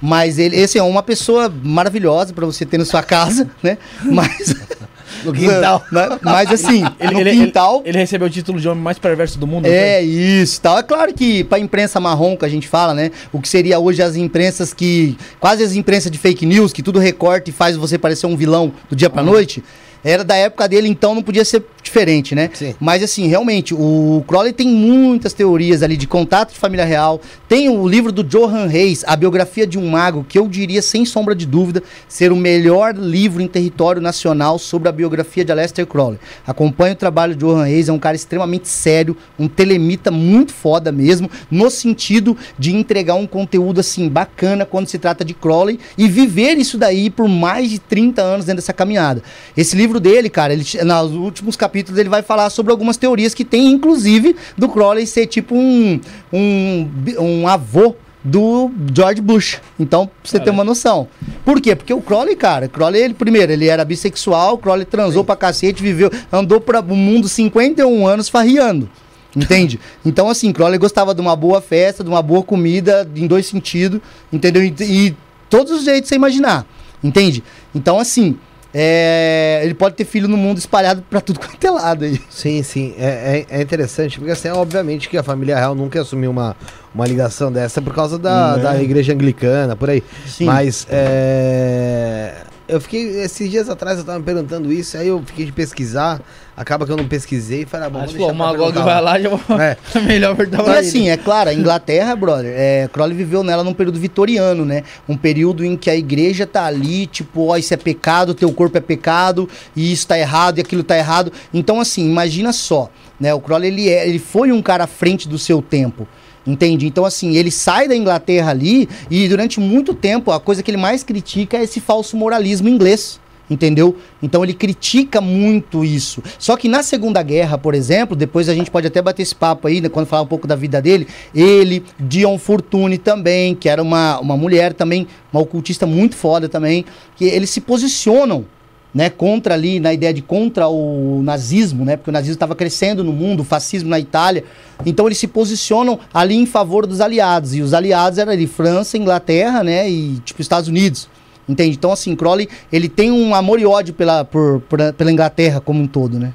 Mas 0.00 0.38
ele, 0.38 0.54
esse 0.54 0.78
é 0.78 0.82
uma 0.84 1.02
pessoa 1.02 1.52
maravilhosa 1.64 2.32
pra 2.32 2.46
você 2.46 2.64
ter 2.64 2.78
na 2.78 2.84
sua 2.84 3.02
casa, 3.02 3.50
né? 3.60 3.76
Mas 4.04 4.54
No 5.22 5.32
quintal. 5.32 5.84
Né? 5.92 6.18
Mas 6.22 6.50
assim, 6.50 6.84
Ele, 6.98 7.14
no 7.14 7.20
ele, 7.20 7.30
quintal 7.32 7.80
ele, 7.80 7.90
ele 7.90 7.98
recebeu 7.98 8.26
o 8.26 8.30
título 8.30 8.60
de 8.60 8.68
homem 8.68 8.82
mais 8.82 8.98
perverso 8.98 9.38
do 9.38 9.46
mundo. 9.46 9.66
é 9.66 10.02
isso, 10.02 10.60
tal. 10.60 10.78
É 10.78 10.82
claro 10.82 11.12
que 11.12 11.44
pra 11.44 11.58
imprensa 11.58 12.00
marrom 12.00 12.36
que 12.36 12.44
a 12.44 12.48
gente 12.48 12.66
fala, 12.68 12.94
né? 12.94 13.10
O 13.32 13.40
que 13.40 13.48
seria 13.48 13.78
hoje 13.78 14.02
as 14.02 14.16
imprensas 14.16 14.72
que 14.74 15.16
quase 15.38 15.62
as 15.62 15.74
imprensas 15.74 16.10
de 16.10 16.18
fake 16.18 16.44
news 16.46 16.72
que 16.72 16.82
tudo 16.82 16.98
recorta 16.98 17.50
e 17.50 17.52
faz 17.52 17.76
você 17.76 17.98
parecer 17.98 18.26
um 18.26 18.36
vilão 18.36 18.72
do 18.88 18.96
dia 18.96 19.10
pra 19.10 19.22
noite. 19.22 19.62
Era 20.04 20.22
da 20.22 20.36
época 20.36 20.68
dele, 20.68 20.88
então 20.88 21.14
não 21.14 21.22
podia 21.22 21.44
ser 21.44 21.64
diferente, 21.82 22.34
né? 22.34 22.50
Sim. 22.52 22.74
Mas 22.80 23.02
assim, 23.02 23.26
realmente, 23.28 23.74
o 23.74 24.24
Crowley 24.26 24.52
tem 24.52 24.66
muitas 24.66 25.32
teorias 25.32 25.82
ali 25.82 25.96
de 25.96 26.06
contato 26.06 26.52
de 26.52 26.58
família 26.58 26.84
real. 26.84 27.20
Tem 27.48 27.68
o 27.68 27.86
livro 27.86 28.10
do 28.10 28.24
Johan 28.24 28.66
Reis, 28.66 29.04
A 29.06 29.14
Biografia 29.14 29.66
de 29.66 29.78
um 29.78 29.88
Mago, 29.88 30.24
que 30.28 30.38
eu 30.38 30.48
diria, 30.48 30.82
sem 30.82 31.04
sombra 31.04 31.34
de 31.34 31.46
dúvida, 31.46 31.82
ser 32.08 32.32
o 32.32 32.36
melhor 32.36 32.94
livro 32.94 33.42
em 33.42 33.46
território 33.46 34.00
nacional 34.00 34.58
sobre 34.58 34.88
a 34.88 34.92
biografia 34.92 35.44
de 35.44 35.52
Aleister 35.52 35.86
Crowley. 35.86 36.18
Acompanhe 36.46 36.94
o 36.94 36.96
trabalho 36.96 37.34
de 37.34 37.44
Johan 37.44 37.64
Reis, 37.64 37.88
é 37.88 37.92
um 37.92 37.98
cara 37.98 38.16
extremamente 38.16 38.68
sério, 38.68 39.16
um 39.38 39.46
telemita 39.46 40.10
muito 40.10 40.52
foda 40.52 40.90
mesmo, 40.90 41.30
no 41.50 41.70
sentido 41.70 42.36
de 42.58 42.74
entregar 42.74 43.14
um 43.14 43.26
conteúdo 43.26 43.80
assim 43.80 44.08
bacana 44.08 44.64
quando 44.64 44.88
se 44.88 44.98
trata 44.98 45.24
de 45.24 45.34
Crowley 45.34 45.78
e 45.96 46.08
viver 46.08 46.56
isso 46.56 46.78
daí 46.78 47.10
por 47.10 47.28
mais 47.28 47.70
de 47.70 47.78
30 47.78 48.22
anos 48.22 48.46
dentro 48.46 48.62
dessa 48.62 48.72
caminhada. 48.72 49.22
Esse 49.56 49.76
livro 49.76 49.93
dele, 50.00 50.28
cara, 50.28 50.52
ele, 50.52 50.64
nos 50.84 51.12
últimos 51.12 51.56
capítulos 51.56 51.98
ele 51.98 52.08
vai 52.08 52.22
falar 52.22 52.50
sobre 52.50 52.72
algumas 52.72 52.96
teorias 52.96 53.34
que 53.34 53.44
tem, 53.44 53.72
inclusive, 53.72 54.36
do 54.56 54.68
Crowley 54.68 55.06
ser 55.06 55.26
tipo 55.26 55.54
um, 55.54 56.00
um, 56.32 56.88
um 57.18 57.48
avô 57.48 57.94
do 58.24 58.70
George 58.94 59.20
Bush. 59.20 59.60
Então, 59.78 60.06
pra 60.06 60.14
você 60.24 60.40
ter 60.40 60.50
uma 60.50 60.64
noção. 60.64 61.06
Por 61.44 61.60
quê? 61.60 61.76
Porque 61.76 61.92
o 61.92 62.00
Crowley, 62.00 62.34
cara, 62.34 62.66
Crowley, 62.68 63.02
ele, 63.02 63.14
primeiro, 63.14 63.52
ele 63.52 63.68
era 63.68 63.84
bissexual, 63.84 64.56
Crowley 64.56 64.86
transou 64.86 65.22
pra 65.22 65.36
cacete, 65.36 65.82
viveu, 65.82 66.10
andou 66.32 66.60
para 66.60 66.80
o 66.80 66.96
mundo 66.96 67.28
51 67.28 68.06
anos 68.06 68.28
farriando. 68.28 68.88
Entende? 69.36 69.78
Então, 70.06 70.28
assim, 70.28 70.52
Crowley 70.52 70.78
gostava 70.78 71.14
de 71.14 71.20
uma 71.20 71.34
boa 71.34 71.60
festa, 71.60 72.04
de 72.04 72.10
uma 72.10 72.22
boa 72.22 72.42
comida, 72.42 73.08
em 73.16 73.26
dois 73.26 73.46
sentidos, 73.46 74.00
entendeu? 74.32 74.62
E, 74.62 74.74
e 74.80 75.16
todos 75.50 75.72
os 75.72 75.84
jeitos 75.84 76.08
você 76.08 76.14
imaginar. 76.14 76.66
Entende? 77.02 77.42
Então, 77.74 77.98
assim, 77.98 78.38
é, 78.74 79.60
ele 79.62 79.72
pode 79.74 79.94
ter 79.94 80.04
filho 80.04 80.26
no 80.26 80.36
mundo 80.36 80.58
espalhado 80.58 81.02
pra 81.08 81.20
tudo 81.20 81.38
quanto 81.38 81.64
é 81.64 81.70
lado 81.70 82.04
aí. 82.04 82.20
Sim, 82.28 82.62
sim. 82.62 82.92
É, 82.98 83.46
é, 83.48 83.58
é 83.58 83.62
interessante, 83.62 84.18
porque 84.18 84.32
assim, 84.32 84.48
obviamente 84.48 85.08
que 85.08 85.16
a 85.16 85.22
família 85.22 85.56
real 85.56 85.74
nunca 85.76 86.00
assumiu 86.00 86.30
uma, 86.30 86.56
uma 86.92 87.06
ligação 87.06 87.52
dessa 87.52 87.80
por 87.80 87.94
causa 87.94 88.18
da, 88.18 88.56
Né. 88.56 88.62
da 88.64 88.82
igreja 88.82 89.12
anglicana, 89.12 89.76
por 89.76 89.88
aí. 89.90 90.02
Sim. 90.26 90.46
Mas 90.46 90.86
é, 90.90 92.34
eu 92.66 92.80
fiquei, 92.80 93.20
esses 93.20 93.50
dias 93.50 93.68
atrás 93.68 93.98
eu 93.98 94.04
tava 94.04 94.18
me 94.18 94.24
perguntando 94.24 94.72
isso, 94.72 94.96
aí 94.96 95.08
eu 95.08 95.22
fiquei 95.24 95.44
de 95.44 95.52
pesquisar, 95.52 96.20
acaba 96.56 96.86
que 96.86 96.92
eu 96.92 96.96
não 96.96 97.06
pesquisei 97.06 97.62
e 97.62 97.66
falei, 97.66 97.86
ah, 97.86 97.90
bom, 97.90 97.98
Acho 97.98 98.06
vou 98.06 98.12
que 98.12 98.18
deixar 98.18 98.32
o 98.32 98.36
pra 98.36 98.46
Magog 98.46 98.72
perguntar 98.72 98.84
vai 98.84 99.02
lá. 99.02 99.18
e 99.18 99.22
já 99.22 99.28
vou. 99.28 99.60
É. 99.60 99.76
Melhor 100.00 100.34
perguntar 100.34 100.74
E 100.74 100.78
assim, 100.78 101.10
é 101.10 101.16
claro, 101.16 101.50
a 101.50 101.54
Inglaterra, 101.54 102.16
brother, 102.16 102.52
é, 102.56 102.88
Crowley 102.92 103.16
viveu 103.16 103.42
nela 103.42 103.62
num 103.62 103.74
período 103.74 103.98
vitoriano, 103.98 104.64
né? 104.64 104.82
Um 105.08 105.16
período 105.16 105.64
em 105.64 105.76
que 105.76 105.90
a 105.90 105.96
igreja 105.96 106.46
tá 106.46 106.64
ali, 106.64 107.06
tipo, 107.06 107.48
ó, 107.48 107.56
isso 107.56 107.74
é 107.74 107.76
pecado, 107.76 108.32
teu 108.34 108.52
corpo 108.52 108.78
é 108.78 108.80
pecado, 108.80 109.48
e 109.76 109.92
isso 109.92 110.06
tá 110.06 110.18
errado, 110.18 110.58
e 110.58 110.60
aquilo 110.62 110.82
tá 110.82 110.96
errado. 110.96 111.30
Então, 111.52 111.80
assim, 111.80 112.08
imagina 112.08 112.52
só, 112.52 112.90
né? 113.20 113.34
O 113.34 113.40
Crowley, 113.40 113.68
ele, 113.68 113.88
é, 113.90 114.08
ele 114.08 114.18
foi 114.18 114.52
um 114.52 114.62
cara 114.62 114.84
à 114.84 114.88
frente 114.88 115.28
do 115.28 115.38
seu 115.38 115.60
tempo. 115.60 116.08
Entende? 116.46 116.86
Então, 116.86 117.04
assim, 117.04 117.36
ele 117.36 117.50
sai 117.50 117.88
da 117.88 117.96
Inglaterra 117.96 118.50
ali 118.50 118.88
e 119.10 119.28
durante 119.28 119.60
muito 119.60 119.94
tempo 119.94 120.30
a 120.30 120.38
coisa 120.38 120.62
que 120.62 120.70
ele 120.70 120.76
mais 120.78 121.02
critica 121.02 121.56
é 121.56 121.62
esse 121.64 121.80
falso 121.80 122.16
moralismo 122.16 122.68
inglês. 122.68 123.20
Entendeu? 123.48 123.98
Então 124.22 124.42
ele 124.42 124.54
critica 124.54 125.20
muito 125.20 125.84
isso. 125.84 126.22
Só 126.38 126.56
que 126.56 126.66
na 126.66 126.82
Segunda 126.82 127.22
Guerra, 127.22 127.58
por 127.58 127.74
exemplo, 127.74 128.16
depois 128.16 128.48
a 128.48 128.54
gente 128.54 128.70
pode 128.70 128.86
até 128.86 129.02
bater 129.02 129.22
esse 129.22 129.34
papo 129.34 129.68
aí, 129.68 129.82
né, 129.82 129.90
quando 129.90 130.06
falar 130.06 130.22
um 130.22 130.26
pouco 130.26 130.46
da 130.46 130.56
vida 130.56 130.80
dele, 130.80 131.06
ele, 131.34 131.84
Dion 132.00 132.38
Fortune 132.38 132.96
também, 132.96 133.54
que 133.54 133.68
era 133.68 133.82
uma, 133.82 134.18
uma 134.18 134.34
mulher 134.34 134.72
também, 134.72 135.06
uma 135.30 135.42
ocultista 135.42 135.84
muito 135.84 136.16
foda 136.16 136.48
também, 136.48 136.86
que 137.16 137.26
eles 137.26 137.50
se 137.50 137.60
posicionam 137.60 138.46
né, 138.94 139.10
contra 139.10 139.54
ali, 139.54 139.80
na 139.80 139.92
ideia 139.92 140.14
de 140.14 140.22
contra 140.22 140.68
o 140.68 141.20
nazismo, 141.24 141.84
né, 141.84 141.96
porque 141.96 142.10
o 142.10 142.12
nazismo 142.12 142.34
estava 142.34 142.54
crescendo 142.54 143.02
no 143.02 143.12
mundo, 143.12 143.40
o 143.40 143.44
fascismo 143.44 143.90
na 143.90 143.98
Itália, 143.98 144.44
então 144.86 145.06
eles 145.06 145.18
se 145.18 145.26
posicionam 145.26 145.98
ali 146.12 146.36
em 146.36 146.46
favor 146.46 146.86
dos 146.86 147.00
aliados, 147.00 147.54
e 147.54 147.60
os 147.60 147.74
aliados 147.74 148.18
eram 148.18 148.30
ali 148.32 148.46
França, 148.46 148.96
Inglaterra, 148.96 149.64
né, 149.64 149.90
e 149.90 150.20
tipo 150.24 150.40
Estados 150.40 150.68
Unidos, 150.68 151.08
entende? 151.48 151.76
Então 151.76 151.90
assim, 151.90 152.14
Crowley, 152.14 152.48
ele 152.72 152.88
tem 152.88 153.10
um 153.10 153.34
amor 153.34 153.58
e 153.60 153.66
ódio 153.66 153.92
pela, 153.94 154.24
por, 154.24 154.60
por- 154.68 154.92
pela 154.92 155.10
Inglaterra 155.10 155.60
como 155.60 155.80
um 155.82 155.86
todo, 155.88 156.18
né. 156.18 156.32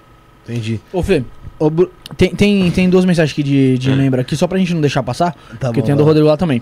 Entendi. 0.48 0.82
Ô, 0.92 1.02
Fê, 1.02 1.24
Ô, 1.60 1.70
tem, 2.18 2.30
tem, 2.36 2.72
tem 2.72 2.90
duas 2.90 3.06
mensagens 3.06 3.32
aqui 3.34 3.44
de, 3.44 3.78
de 3.78 3.92
membro 3.92 4.20
aqui, 4.20 4.36
só 4.36 4.48
pra 4.48 4.58
gente 4.58 4.74
não 4.74 4.82
deixar 4.82 5.04
passar, 5.04 5.34
Tá 5.60 5.68
porque 5.68 5.80
bom, 5.82 5.86
tem 5.86 5.94
a 5.94 5.98
do. 5.98 6.04
Rodrigo 6.04 6.28
lá 6.28 6.36
também. 6.38 6.62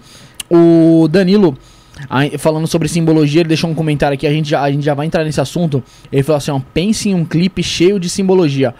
O 0.49 1.07
Danilo, 1.09 1.57
aí, 2.09 2.37
falando 2.37 2.67
sobre 2.67 2.87
simbologia, 2.87 3.41
ele 3.41 3.49
deixou 3.49 3.69
um 3.69 3.73
comentário 3.75 4.15
aqui, 4.15 4.25
a 4.27 4.31
gente, 4.31 4.49
já, 4.49 4.61
a 4.61 4.71
gente 4.71 4.83
já 4.85 4.93
vai 4.93 5.05
entrar 5.05 5.23
nesse 5.23 5.41
assunto. 5.41 5.83
Ele 6.11 6.23
falou 6.23 6.37
assim, 6.37 6.51
ó, 6.51 6.59
pense 6.73 7.09
em 7.09 7.13
um 7.15 7.25
clipe 7.25 7.61
cheio 7.63 7.99
de 7.99 8.09
simbologia. 8.09 8.73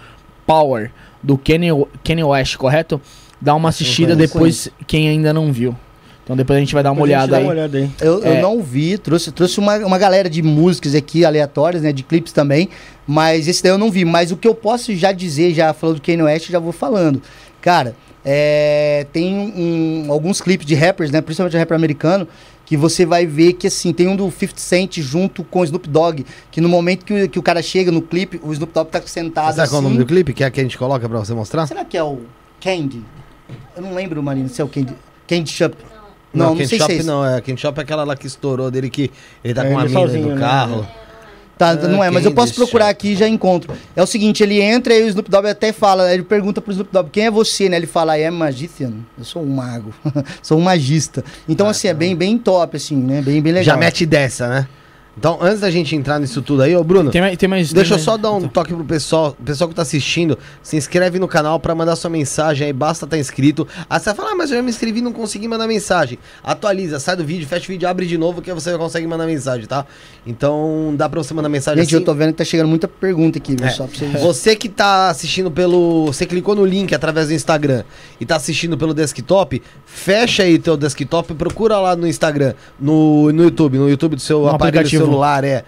Power, 0.45 0.91
do 1.21 1.37
Kanye, 1.37 1.69
Kanye 2.03 2.23
West, 2.23 2.55
correto? 2.57 3.01
Dá 3.41 3.53
uma 3.55 3.69
assistida 3.69 4.15
conheço. 4.15 4.33
depois, 4.33 4.69
quem 4.87 5.09
ainda 5.09 5.33
não 5.33 5.51
viu. 5.51 5.75
Então 6.23 6.35
depois 6.35 6.57
a 6.57 6.59
gente 6.59 6.73
vai 6.73 6.83
dar 6.83 6.91
uma 6.91 7.05
Depois 7.07 7.11
a 7.13 7.21
gente 7.21 7.29
olhada 7.29 7.31
dá 7.31 7.37
aí. 7.37 7.43
uma 7.43 7.51
olhada 7.51 7.77
aí. 7.77 7.89
Eu, 8.01 8.23
É. 8.23 8.37
eu 8.37 8.41
não 8.41 8.61
vi, 8.61 8.97
trouxe, 8.97 9.31
trouxe 9.31 9.59
uma, 9.59 9.77
uma 9.77 9.97
galera 9.97 10.29
de 10.29 10.41
músicas 10.41 10.93
aqui 10.93 11.23
aleatórias, 11.23 11.81
né? 11.83 11.93
De 11.93 12.03
clipes 12.03 12.33
também. 12.33 12.67
Mas 13.05 13.47
esse 13.47 13.63
daí 13.63 13.71
eu 13.71 13.77
não 13.77 13.89
vi. 13.89 14.03
Mas 14.03 14.31
o 14.31 14.35
que 14.37 14.45
eu 14.47 14.53
posso 14.53 14.93
já 14.95 15.11
dizer, 15.13 15.53
já 15.53 15.73
falando 15.73 15.95
do 15.97 16.01
Kanye 16.01 16.21
West, 16.23 16.49
já 16.49 16.59
vou 16.59 16.73
falando. 16.73 17.21
Cara, 17.61 17.95
é, 18.25 19.05
tem 19.13 19.33
um- 19.33 20.11
alguns 20.11 20.41
clipes 20.41 20.65
de 20.67 20.75
rappers, 20.75 21.11
né? 21.11 21.21
Principalmente 21.21 21.53
de 21.53 21.57
rapper 21.59 21.75
americano, 21.77 22.27
que 22.67 22.75
você 22.77 23.05
vai 23.05 23.25
ver 23.25 23.53
que 23.53 23.65
assim, 23.65 23.91
tem 23.93 24.07
um 24.07 24.15
do 24.15 24.29
50 24.29 24.59
Cent 24.59 24.97
junto 24.99 25.43
com 25.43 25.61
o 25.61 25.63
Snoop 25.63 25.87
Dogg. 25.89 26.23
Que 26.51 26.61
no 26.61 26.67
momento 26.69 27.05
que, 27.05 27.23
o- 27.23 27.29
que 27.29 27.39
o 27.39 27.41
cara 27.41 27.61
chega 27.63 27.91
no 27.91 28.01
clipe, 28.01 28.39
o 28.43 28.51
Snoop 28.53 28.71
Dogg 28.73 28.91
tá 28.91 29.01
sentado 29.01 29.55
Sabe 29.55 29.69
qual 29.69 29.81
é 29.81 29.83
o 29.83 29.87
assim. 29.87 29.93
nome 29.95 29.97
do 29.97 30.05
clipe? 30.05 30.33
Que 30.33 30.43
é 30.43 30.47
a 30.47 30.51
que 30.51 30.59
a 30.59 30.63
gente 30.63 30.77
coloca 30.77 31.07
pra 31.09 31.17
você 31.17 31.33
mostrar? 31.33 31.65
Será 31.65 31.83
que 31.85 31.97
é 31.97 32.03
o 32.03 32.19
Candy? 32.61 33.01
Eu 33.75 33.81
não 33.81 33.95
lembro, 33.95 34.21
Marina, 34.21 34.47
se 34.49 34.61
é 34.61 34.63
o 34.63 34.67
Candy. 34.67 34.93
Candy 35.27 35.49
Shop. 35.49 35.75
Não, 36.33 36.47
não, 36.47 36.51
Candy 36.57 36.67
sei 36.67 36.77
Shop 36.79 36.93
se 36.93 36.99
é 36.99 37.03
não, 37.03 37.25
é 37.25 37.39
Candy 37.41 37.61
Shop 37.61 37.79
é 37.79 37.81
aquela 37.83 38.03
lá 38.03 38.15
que 38.15 38.27
estourou 38.27 38.69
dele 38.69 38.89
que 38.89 39.09
ele 39.41 39.53
tá 39.53 39.63
É, 39.63 39.67
com 39.69 39.71
uma 39.71 39.85
ele 39.85 39.93
mina 39.95 40.27
no 40.27 40.35
né? 40.35 40.39
carro. 40.41 40.87
Tá, 41.57 41.69
Ah, 41.71 41.75
não 41.87 42.03
é, 42.03 42.09
mas 42.11 42.23
eu 42.23 42.31
posso 42.31 42.47
deixa? 42.53 42.61
procurar 42.61 42.89
aqui 42.89 43.09
e 43.13 43.15
já 43.15 43.27
encontro. 43.27 43.73
É 43.95 44.03
o 44.03 44.05
seguinte, 44.05 44.43
ele 44.43 44.61
entra 44.61 44.93
e 44.93 45.03
o 45.03 45.07
Snoop 45.07 45.29
Dogg 45.29 45.47
até 45.47 45.71
fala, 45.73 46.13
ele 46.13 46.23
pergunta 46.23 46.61
pro 46.61 46.71
Snoop 46.71 46.91
Dogg, 46.93 47.09
quem 47.11 47.25
é 47.25 47.31
você, 47.31 47.67
né? 47.67 47.77
Ele 47.77 47.87
fala, 47.87 48.17
I 48.17 48.25
am 48.25 48.37
magician. 48.37 48.93
Eu 49.17 49.23
sou 49.25 49.41
um 49.41 49.47
mago. 49.47 49.93
sou 50.43 50.57
um 50.57 50.61
magista. 50.61 51.23
Então, 51.49 51.67
assim, 51.67 51.87
é 51.87 51.93
bem, 51.93 52.15
bem 52.15 52.37
top, 52.37 52.77
assim, 52.77 52.95
né? 52.95 53.21
Bem, 53.21 53.41
bem 53.41 53.53
legal. 53.53 53.63
Já 53.63 53.77
mete 53.77 54.05
dessa, 54.05 54.47
né? 54.47 54.67
Então, 55.17 55.39
antes 55.41 55.61
da 55.61 55.71
gente 55.71 55.95
entrar 55.95 56.19
nisso 56.19 56.41
tudo 56.43 56.61
aí, 56.61 56.75
ô 56.75 56.83
Bruno, 56.83 57.09
Tem 57.09 57.19
mais, 57.21 57.35
tem 57.37 57.49
mais 57.49 57.73
deixa 57.73 57.93
eu 57.93 57.97
tem 57.97 58.05
só 58.05 58.11
mais- 58.11 58.21
dar 58.21 58.31
um 58.33 58.47
toque 58.47 58.73
pro 58.73 58.83
pessoal, 58.85 59.35
pessoal 59.43 59.67
que 59.67 59.73
tá 59.75 59.81
assistindo, 59.81 60.37
se 60.61 60.77
inscreve 60.77 61.17
no 61.17 61.27
canal 61.27 61.59
pra 61.59 61.73
mandar 61.73 61.95
sua 61.95 62.09
mensagem 62.09 62.67
aí, 62.67 62.73
basta 62.73 63.05
estar 63.05 63.17
inscrito. 63.17 63.67
Aí 63.89 63.99
você 63.99 64.05
vai 64.05 64.15
falar, 64.15 64.31
ah, 64.31 64.35
mas 64.35 64.51
eu 64.51 64.57
já 64.57 64.61
me 64.63 64.69
inscrevi 64.69 64.99
e 64.99 65.01
não 65.01 65.11
consegui 65.11 65.47
mandar 65.47 65.65
mensagem. 65.67 66.19
Atualiza, 66.43 66.99
sai 66.99 67.15
do 67.15 67.25
vídeo, 67.25 67.47
fecha 67.47 67.65
o 67.65 67.67
vídeo, 67.69 67.89
abre 67.89 68.05
de 68.05 68.15
novo 68.17 68.41
que 68.43 68.53
você 68.53 68.77
consegue 68.77 69.07
mandar 69.07 69.25
mensagem, 69.25 69.65
tá? 69.65 69.85
Então, 70.25 70.93
dá 70.95 71.09
pra 71.09 71.21
você 71.23 71.33
mandar 71.33 71.49
mensagem 71.49 71.81
Gente, 71.83 71.95
assim. 71.95 72.01
eu 72.01 72.05
tô 72.05 72.13
vendo 72.13 72.31
que 72.33 72.37
tá 72.37 72.45
chegando 72.45 72.67
muita 72.67 72.87
pergunta 72.87 73.39
aqui, 73.39 73.55
viu? 73.55 73.65
É. 73.65 73.69
Só 73.71 73.87
pra 73.87 73.97
vocês... 73.97 74.21
Você 74.21 74.55
que 74.55 74.69
tá 74.69 75.09
assistindo 75.09 75.49
pelo. 75.49 76.05
Você 76.07 76.25
clicou 76.25 76.53
no 76.55 76.63
link 76.65 76.93
através 76.93 77.27
do 77.29 77.33
Instagram 77.33 77.83
e 78.19 78.25
tá 78.25 78.35
assistindo 78.35 78.77
pelo 78.77 78.93
desktop, 78.93 79.61
fecha 79.85 80.43
aí 80.43 80.59
teu 80.59 80.77
desktop 80.77 81.33
e 81.33 81.35
procura 81.35 81.79
lá 81.79 81.95
no 81.95 82.07
Instagram, 82.07 82.53
no, 82.79 83.31
no 83.31 83.43
YouTube, 83.43 83.77
no 83.79 83.89
YouTube 83.89 84.15
do 84.15 84.21
seu 84.21 84.41
No 84.41 84.49
aparelho 84.49 84.79
aplicativo. 84.79 85.06
Celular, 85.09 85.43
é. 85.43 85.63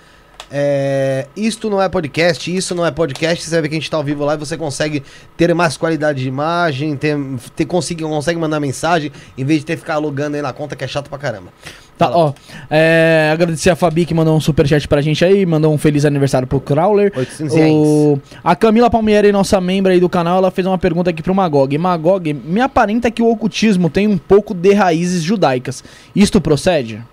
É, 0.52 1.28
isto 1.36 1.70
não 1.70 1.82
é 1.82 1.88
podcast, 1.88 2.56
isso 2.56 2.74
não 2.74 2.86
é 2.86 2.92
podcast. 2.92 3.44
Você 3.44 3.52
vai 3.52 3.62
ver 3.62 3.70
que 3.70 3.76
a 3.76 3.80
gente 3.80 3.90
tá 3.90 3.98
ao 3.98 4.04
vivo 4.04 4.26
lá 4.26 4.34
e 4.34 4.38
você 4.38 4.58
consegue 4.58 5.04
ter 5.38 5.54
mais 5.54 5.78
qualidade 5.78 6.22
de 6.22 6.28
imagem, 6.28 6.96
ter, 6.96 7.16
ter 7.56 7.66
consegue, 7.66 8.04
consegue 8.04 8.40
mandar 8.40 8.60
mensagem, 8.60 9.12
em 9.38 9.46
vez 9.46 9.60
de 9.60 9.66
ter 9.66 9.74
que 9.74 9.82
ficar 9.82 9.96
alugando 9.96 10.36
aí 10.36 10.42
na 10.42 10.52
conta, 10.52 10.76
que 10.76 10.84
é 10.84 10.88
chato 10.88 11.10
pra 11.10 11.20
caramba. 11.20 11.50
Tá, 12.00 12.10
ó. 12.16 12.34
é, 12.70 13.30
agradecer 13.34 13.70
a 13.70 13.76
Fabi 13.76 14.06
que 14.06 14.14
mandou 14.14 14.34
um 14.34 14.40
superchat 14.40 14.88
pra 14.88 15.02
gente 15.02 15.24
aí, 15.26 15.46
mandou 15.46 15.74
um 15.74 15.78
feliz 15.78 16.06
aniversário 16.06 16.48
pro 16.48 16.62
Crowler. 16.62 17.12
800 17.14 17.56
reais. 17.56 17.74
O, 17.74 18.20
a 18.42 18.56
Camila 18.56 18.90
Palmieri, 18.90 19.34
nossa 19.34 19.60
membra 19.60 19.92
aí 19.92 20.00
do 20.00 20.08
canal, 20.08 20.38
ela 20.38 20.50
fez 20.50 20.66
uma 20.66 20.78
pergunta 20.78 21.10
aqui 21.10 21.22
pro 21.22 21.36
Magog. 21.36 21.78
Magog, 21.78 22.34
me 22.34 22.62
aparenta 22.62 23.12
que 23.12 23.22
o 23.22 23.30
ocultismo 23.30 23.90
tem 23.90 24.08
um 24.08 24.18
pouco 24.18 24.54
de 24.54 24.74
raízes 24.74 25.22
judaicas. 25.22 25.84
Isto 26.16 26.40
procede? 26.40 27.04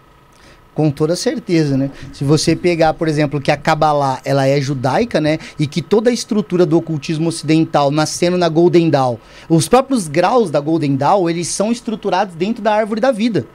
Com 0.77 0.91
toda 0.91 1.17
certeza, 1.17 1.75
né? 1.75 1.91
Se 2.13 2.23
você 2.23 2.55
pegar, 2.55 2.93
por 2.93 3.09
exemplo, 3.09 3.41
que 3.41 3.51
a 3.51 3.57
Kabbalah, 3.57 4.21
ela 4.27 4.47
é 4.47 4.61
judaica, 4.61 5.23
né? 5.23 5.39
E 5.59 5.67
que 5.67 5.81
toda 5.81 6.11
a 6.11 6.13
estrutura 6.13 6.67
do 6.67 6.77
ocultismo 6.77 7.31
ocidental 7.31 7.91
nascendo 7.91 8.37
na 8.37 8.47
Golden 8.47 8.91
Dawn, 8.91 9.17
os 9.49 9.67
próprios 9.67 10.07
graus 10.07 10.51
da 10.51 10.61
Golden 10.61 10.95
Dawn, 10.95 11.31
eles 11.31 11.49
são 11.49 11.73
estruturados 11.73 12.35
dentro 12.35 12.63
da 12.63 12.75
árvore 12.75 13.01
da 13.01 13.11
vida. 13.11 13.47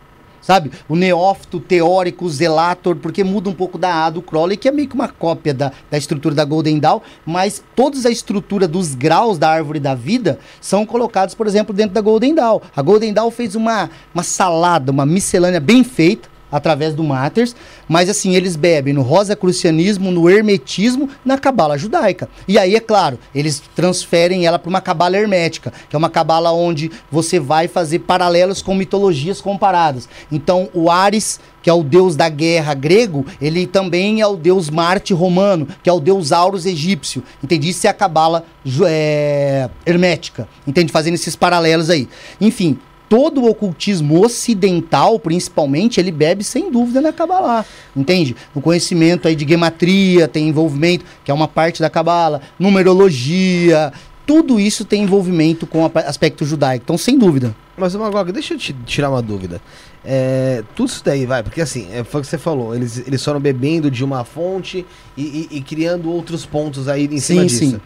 Sabe? 0.41 0.71
O 0.89 0.95
neófito, 0.95 1.60
teórico, 1.60 2.27
zelator, 2.27 2.95
porque 2.95 3.23
muda 3.23 3.51
um 3.51 3.53
pouco 3.53 3.77
da 3.77 4.05
A 4.05 4.10
do 4.10 4.23
Crowley, 4.23 4.57
que 4.57 4.67
é 4.67 4.71
meio 4.71 4.88
que 4.88 4.95
uma 4.95 5.07
cópia 5.07 5.53
da, 5.53 5.71
da 5.91 5.99
estrutura 5.99 6.34
da 6.34 6.43
Golden 6.43 6.79
Dawn, 6.79 7.01
mas 7.23 7.63
toda 7.75 7.95
a 8.07 8.12
estrutura 8.12 8.67
dos 8.67 8.95
graus 8.95 9.38
da 9.38 9.47
árvore 9.47 9.79
da 9.79 9.93
vida 9.93 10.39
são 10.60 10.88
colocados, 10.88 11.36
por 11.36 11.45
exemplo, 11.45 11.71
dentro 11.75 11.93
da 11.93 12.01
Golden 12.01 12.34
Dawn. 12.34 12.62
A 12.75 12.81
Golden 12.81 13.13
Dawn 13.13 13.29
fez 13.29 13.53
uma, 13.53 13.91
uma 14.12 14.23
salada, 14.23 14.91
uma 14.91 15.05
miscelânea 15.05 15.60
bem 15.60 15.84
feita, 15.84 16.31
através 16.52 16.94
do 16.94 17.04
Matters, 17.04 17.56
mas 17.88 18.10
assim, 18.10 18.36
eles 18.36 18.56
bebem 18.56 18.94
no 18.94 19.02
rosacrucianismo, 19.02 20.12
no 20.12 20.30
hermetismo, 20.30 21.10
na 21.24 21.38
cabala 21.38 21.78
judaica. 21.78 22.30
E 22.48 22.58
aí, 22.58 22.76
é 22.76 22.80
claro, 22.80 23.18
eles 23.34 23.62
transferem 23.76 24.46
ela 24.46 24.60
para 24.60 24.70
uma 24.70 24.82
cabala 24.82 25.18
hermética, 25.18 25.72
que 25.90 25.96
é 25.96 26.00
uma 26.00 26.10
cabala 26.10 26.52
onde 26.52 26.92
você 27.12 27.40
vai 27.40 27.68
fazer 27.68 28.00
paralelos 28.00 28.62
com 28.62 28.76
mitologias 28.76 29.40
comparadas. 29.40 30.10
Então, 30.32 30.70
o 30.74 30.90
Ares, 30.90 31.40
que 31.62 31.70
é 31.70 31.74
o 31.74 31.84
deus 31.84 32.16
da 32.16 32.28
guerra 32.28 32.74
grego, 32.74 33.26
ele 33.39 33.68
também 33.68 34.22
é 34.22 34.28
o 34.28 34.36
deus 34.36 34.70
Marte 34.70 35.14
romano, 35.14 35.68
que 35.84 35.89
é 35.89 35.93
o 35.93 35.99
deus 35.99 36.32
Auros 36.32 36.66
egípcio. 36.66 37.24
Entende? 37.43 37.70
Isso 37.70 37.86
é 37.86 37.89
a 37.89 37.93
cabala 37.93 38.43
é, 38.86 39.70
hermética. 39.86 40.47
Entende? 40.66 40.91
Fazendo 40.91 41.16
esses 41.16 41.36
paralelos 41.36 41.89
aí. 41.89 42.10
Enfim, 42.39 42.80
todo 43.12 43.41
o 43.41 43.49
ocultismo 43.49 44.24
ocidental, 44.24 45.20
principalmente, 45.20 45.99
ele 45.99 46.12
bebe 46.14 46.45
sem 46.45 46.72
dúvida 46.72 47.01
na 47.01 47.12
Kabbalah, 47.12 47.66
entende? 47.93 48.38
No 48.55 48.62
conhecimento 48.62 49.28
aí 49.28 49.36
de 49.36 49.45
gematria, 49.45 50.30
tem 50.30 50.47
envolvimento, 50.47 51.03
que 51.26 51.30
é 51.30 51.34
uma 51.34 51.45
parte 51.47 51.82
da 51.82 51.89
Kabbalah, 51.89 52.39
numerologia, 52.57 53.91
tudo 54.26 54.62
isso 54.62 54.86
tem 54.86 55.03
envolvimento 55.03 55.68
com 55.68 55.84
o 55.86 55.91
aspecto 55.93 56.45
judaico, 56.45 56.84
então 56.86 56.97
sem 56.97 57.18
dúvida. 57.18 57.53
Mas, 57.78 57.93
Magog, 57.95 58.32
deixa 58.32 58.53
eu 58.53 58.57
te 58.57 58.74
tirar 58.86 59.09
uma 59.09 59.22
dúvida. 59.22 59.59
É, 60.05 60.64
tudo 60.74 60.88
isso 60.88 61.01
daí, 61.03 61.26
vai, 61.26 61.43
porque 61.43 61.59
assim, 61.59 61.88
é, 61.91 62.05
foi 62.05 62.22
o 62.22 62.24
que 62.24 62.30
você 62.30 62.38
falou, 62.38 62.74
eles, 62.74 62.97
eles 63.05 63.22
foram 63.26 63.41
bebendo 63.41 63.91
de 63.91 64.05
uma 64.05 64.24
fonte 64.24 64.86
e, 65.18 65.22
e- 65.51 65.57
e 65.57 65.62
criando 65.62 66.09
outros 66.09 66.45
pontos 66.45 66.88
aí 66.88 67.09
em 67.12 67.20
cima 67.20 67.41
Sim, 67.41 67.47
disso. 67.47 67.59
sim. 67.72 67.82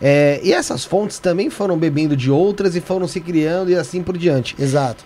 É, 0.00 0.40
e 0.42 0.52
essas 0.52 0.84
fontes 0.84 1.18
também 1.18 1.50
foram 1.50 1.76
bebendo 1.76 2.16
de 2.16 2.30
outras 2.30 2.76
e 2.76 2.80
foram 2.80 3.08
se 3.08 3.20
criando 3.20 3.70
e 3.70 3.74
assim 3.74 4.02
por 4.02 4.16
diante. 4.16 4.54
Exato. 4.58 5.04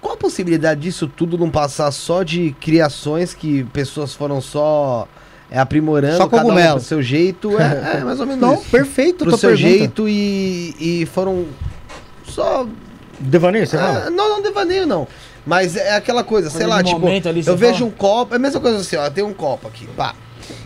Qual 0.00 0.14
a 0.14 0.16
possibilidade 0.16 0.80
disso 0.80 1.06
tudo 1.08 1.36
não 1.36 1.50
passar 1.50 1.90
só 1.90 2.22
de 2.22 2.54
criações 2.60 3.34
que 3.34 3.64
pessoas 3.64 4.14
foram 4.14 4.40
só 4.40 5.06
é, 5.50 5.58
aprimorando, 5.58 6.16
Só 6.16 6.28
cada 6.28 6.46
um 6.46 6.72
pro 6.72 6.80
seu 6.80 7.02
jeito? 7.02 7.60
É, 7.60 7.98
é 7.98 8.04
mais 8.04 8.20
ou 8.20 8.26
menos 8.26 8.40
Não, 8.40 8.54
isso. 8.54 8.70
perfeito 8.70 9.24
tua 9.24 9.36
seu 9.36 9.50
pergunta. 9.50 9.68
jeito 9.68 10.08
e, 10.08 10.74
e 11.02 11.06
foram 11.06 11.46
só 12.24 12.66
Devaneio, 13.20 13.66
você 13.66 13.76
fala? 13.76 14.04
ah, 14.06 14.10
não, 14.10 14.30
não 14.30 14.42
devaneio 14.42 14.86
não. 14.86 15.06
Mas 15.44 15.76
é 15.76 15.94
aquela 15.96 16.24
coisa, 16.24 16.48
sei 16.48 16.66
lá, 16.66 16.82
tipo, 16.82 17.06
eu 17.06 17.56
vejo 17.56 17.74
fala? 17.74 17.84
um 17.86 17.90
copo, 17.90 18.34
é 18.34 18.36
a 18.36 18.38
mesma 18.38 18.60
coisa 18.60 18.78
assim, 18.78 18.96
ó, 18.96 19.10
tem 19.10 19.24
um 19.24 19.34
copo 19.34 19.68
aqui, 19.68 19.86
pá. 19.88 20.14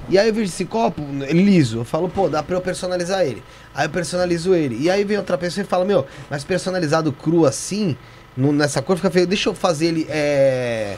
E 0.08 0.18
aí 0.18 0.28
eu 0.28 0.34
vejo 0.34 0.46
esse 0.52 0.64
copo 0.64 1.02
liso, 1.30 1.78
eu 1.78 1.84
falo, 1.84 2.08
pô, 2.08 2.28
dá 2.28 2.42
pra 2.42 2.56
eu 2.56 2.60
personalizar 2.60 3.22
ele. 3.22 3.42
Aí 3.74 3.86
eu 3.86 3.90
personalizo 3.90 4.54
ele. 4.54 4.76
E 4.80 4.90
aí 4.90 5.04
vem 5.04 5.16
outra 5.16 5.38
pessoa 5.38 5.64
e 5.64 5.66
fala, 5.66 5.84
meu, 5.84 6.06
mas 6.30 6.44
personalizado 6.44 7.12
cru 7.12 7.46
assim, 7.46 7.96
no- 8.36 8.52
nessa 8.52 8.82
cor 8.82 8.96
fica 8.96 9.10
feio, 9.10 9.26
deixa 9.26 9.48
eu 9.48 9.54
fazer 9.54 9.86
ele, 9.86 10.06
é... 10.10 10.96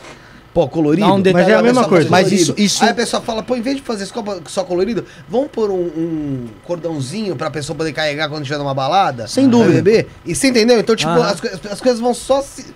Pô, 0.55 0.67
colorido. 0.67 1.07
Um 1.13 1.21
detalhe. 1.21 1.45
Mas 1.45 1.53
é 1.55 1.59
a 1.59 1.63
mesma 1.63 1.87
coisa. 1.87 2.09
Mas 2.09 2.33
isso- 2.33 2.55
isso- 2.57 2.83
Aí 2.83 2.89
a 2.89 2.95
pessoa 2.95 3.21
fala, 3.21 3.43
pô, 3.43 3.55
em 3.57 3.61
vez 3.61 3.77
de 3.77 3.83
fazer 3.83 4.05
esse 4.05 4.13
copo 4.13 4.41
só 4.47 4.65
colorido, 4.65 5.05
vamos 5.29 5.49
pôr 5.51 5.71
um, 5.71 5.75
um 5.85 6.47
cordãozinho 6.65 7.37
pra 7.37 7.51
pessoa 7.51 7.77
poder 7.77 7.93
carregar 7.93 8.31
quando 8.31 8.41
estiver 8.43 8.57
numa 8.59 8.73
balada? 8.73 9.27
Sem 9.29 9.51
dúvida. 9.51 9.83
Beber? 9.83 10.09
E 10.25 10.35
você 10.35 10.49
entendeu? 10.49 10.81
Então, 10.81 10.97
tipo, 10.97 11.11
Aham. 11.11 11.27
as, 11.31 11.73
as 11.73 11.81
coisas 11.81 12.01
vão 12.01 12.15
só 12.15 12.41
se... 12.41 12.75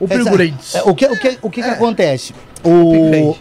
O 0.00 0.04
upgrades. 0.06 0.74
É, 0.74 0.82
o 0.82 0.92
que, 0.96 1.06
o 1.06 1.16
que, 1.16 1.38
o 1.42 1.48
que, 1.50 1.62
que 1.62 1.68
É. 1.68 1.70
acontece? 1.72 2.34
Upgrade. 2.58 3.22
O, 3.24 3.36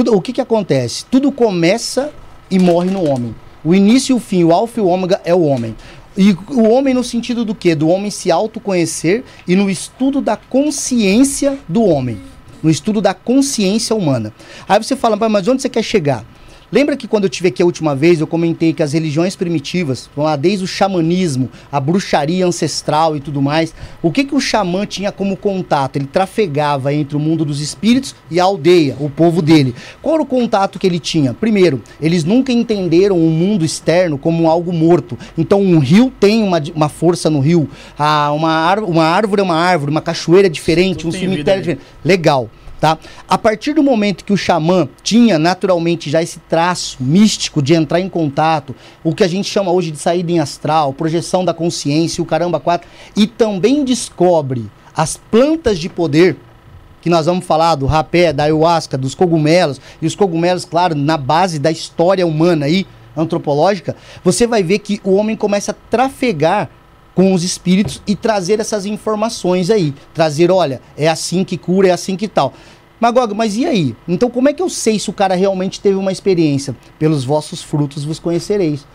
tudo, 0.00 0.16
o 0.16 0.22
que, 0.22 0.32
que 0.32 0.40
acontece? 0.40 1.04
Tudo 1.10 1.30
começa 1.30 2.10
e 2.50 2.58
morre 2.58 2.90
no 2.90 3.06
homem. 3.06 3.34
O 3.62 3.74
início 3.74 4.14
e 4.14 4.16
o 4.16 4.20
fim, 4.20 4.42
o 4.44 4.52
alfa 4.52 4.80
e 4.80 4.82
o 4.82 4.86
ômega 4.86 5.20
é 5.26 5.34
o 5.34 5.42
homem. 5.42 5.76
E 6.16 6.32
o 6.48 6.62
homem 6.70 6.94
no 6.94 7.04
sentido 7.04 7.44
do 7.44 7.54
quê? 7.54 7.74
Do 7.74 7.86
homem 7.88 8.10
se 8.10 8.30
autoconhecer 8.30 9.24
e 9.46 9.54
no 9.54 9.68
estudo 9.68 10.22
da 10.22 10.36
consciência 10.36 11.58
do 11.68 11.84
homem. 11.84 12.18
No 12.62 12.70
estudo 12.70 13.02
da 13.02 13.12
consciência 13.12 13.94
humana. 13.94 14.32
Aí 14.66 14.82
você 14.82 14.96
fala, 14.96 15.16
mas 15.16 15.46
onde 15.46 15.60
você 15.60 15.68
quer 15.68 15.82
chegar? 15.82 16.24
Lembra 16.72 16.96
que 16.96 17.08
quando 17.08 17.24
eu 17.24 17.30
tive 17.30 17.48
aqui 17.48 17.60
a 17.60 17.66
última 17.66 17.96
vez, 17.96 18.20
eu 18.20 18.28
comentei 18.28 18.72
que 18.72 18.82
as 18.82 18.92
religiões 18.92 19.34
primitivas, 19.34 20.08
vamos 20.14 20.30
lá, 20.30 20.36
desde 20.36 20.64
o 20.64 20.68
xamanismo, 20.68 21.48
a 21.70 21.80
bruxaria 21.80 22.46
ancestral 22.46 23.16
e 23.16 23.20
tudo 23.20 23.42
mais, 23.42 23.74
o 24.00 24.12
que, 24.12 24.22
que 24.22 24.36
o 24.36 24.40
xamã 24.40 24.86
tinha 24.86 25.10
como 25.10 25.36
contato? 25.36 25.96
Ele 25.96 26.06
trafegava 26.06 26.94
entre 26.94 27.16
o 27.16 27.20
mundo 27.20 27.44
dos 27.44 27.60
espíritos 27.60 28.14
e 28.30 28.38
a 28.38 28.44
aldeia, 28.44 28.96
o 29.00 29.10
povo 29.10 29.42
dele. 29.42 29.74
Qual 30.00 30.14
era 30.14 30.22
o 30.22 30.26
contato 30.26 30.78
que 30.78 30.86
ele 30.86 31.00
tinha? 31.00 31.34
Primeiro, 31.34 31.82
eles 32.00 32.22
nunca 32.22 32.52
entenderam 32.52 33.18
o 33.18 33.30
mundo 33.30 33.64
externo 33.64 34.16
como 34.16 34.48
algo 34.48 34.72
morto. 34.72 35.18
Então, 35.36 35.60
um 35.60 35.80
rio 35.80 36.12
tem 36.20 36.40
uma, 36.40 36.62
uma 36.72 36.88
força 36.88 37.28
no 37.28 37.40
rio, 37.40 37.68
ah, 37.98 38.30
uma, 38.32 38.74
uma 38.74 39.04
árvore 39.04 39.40
é 39.40 39.44
uma 39.44 39.56
árvore, 39.56 39.90
uma 39.90 40.00
cachoeira 40.00 40.46
é 40.46 40.50
diferente, 40.50 40.98
Tudo 40.98 41.08
um 41.08 41.10
vida 41.18 41.32
cemitério 41.32 41.58
é 41.58 41.62
diferente. 41.62 41.82
Legal. 42.04 42.48
Tá? 42.80 42.96
A 43.28 43.36
partir 43.36 43.74
do 43.74 43.82
momento 43.82 44.24
que 44.24 44.32
o 44.32 44.38
xamã 44.38 44.88
tinha 45.02 45.38
naturalmente 45.38 46.08
já 46.08 46.22
esse 46.22 46.38
traço 46.40 46.96
místico 46.98 47.60
de 47.60 47.74
entrar 47.74 48.00
em 48.00 48.08
contato, 48.08 48.74
o 49.04 49.14
que 49.14 49.22
a 49.22 49.28
gente 49.28 49.50
chama 49.50 49.70
hoje 49.70 49.90
de 49.90 49.98
saída 49.98 50.32
em 50.32 50.40
astral, 50.40 50.94
projeção 50.94 51.44
da 51.44 51.52
consciência, 51.52 52.22
o 52.22 52.26
caramba 52.26 52.58
quatro, 52.58 52.88
e 53.14 53.26
também 53.26 53.84
descobre 53.84 54.70
as 54.96 55.18
plantas 55.18 55.78
de 55.78 55.90
poder, 55.90 56.38
que 57.02 57.10
nós 57.10 57.26
vamos 57.26 57.44
falar 57.44 57.74
do 57.74 57.84
rapé, 57.84 58.32
da 58.32 58.44
ayahuasca, 58.44 58.96
dos 58.96 59.14
cogumelos, 59.14 59.78
e 60.00 60.06
os 60.06 60.14
cogumelos, 60.14 60.64
claro, 60.64 60.94
na 60.94 61.18
base 61.18 61.58
da 61.58 61.70
história 61.70 62.26
humana 62.26 62.64
aí, 62.64 62.86
antropológica, 63.14 63.94
você 64.24 64.46
vai 64.46 64.62
ver 64.62 64.78
que 64.78 65.00
o 65.04 65.14
homem 65.14 65.36
começa 65.36 65.72
a 65.72 65.74
trafegar 65.90 66.70
com 67.14 67.34
os 67.34 67.42
espíritos 67.44 68.00
e 68.06 68.14
trazer 68.16 68.60
essas 68.60 68.86
informações 68.86 69.70
aí. 69.70 69.94
Trazer, 70.14 70.50
olha, 70.50 70.80
é 70.96 71.08
assim 71.08 71.44
que 71.44 71.56
cura, 71.56 71.88
é 71.88 71.90
assim 71.92 72.16
que 72.16 72.28
tal. 72.28 72.52
Magog, 73.00 73.34
mas 73.34 73.56
e 73.56 73.64
aí? 73.66 73.96
Então 74.06 74.28
como 74.28 74.48
é 74.48 74.52
que 74.52 74.62
eu 74.62 74.68
sei 74.68 74.98
se 74.98 75.08
o 75.08 75.12
cara 75.12 75.34
realmente 75.34 75.80
teve 75.80 75.96
uma 75.96 76.12
experiência? 76.12 76.76
Pelos 76.98 77.24
vossos 77.24 77.62
frutos 77.62 78.04
vos 78.04 78.18
conhecereis. 78.18 78.86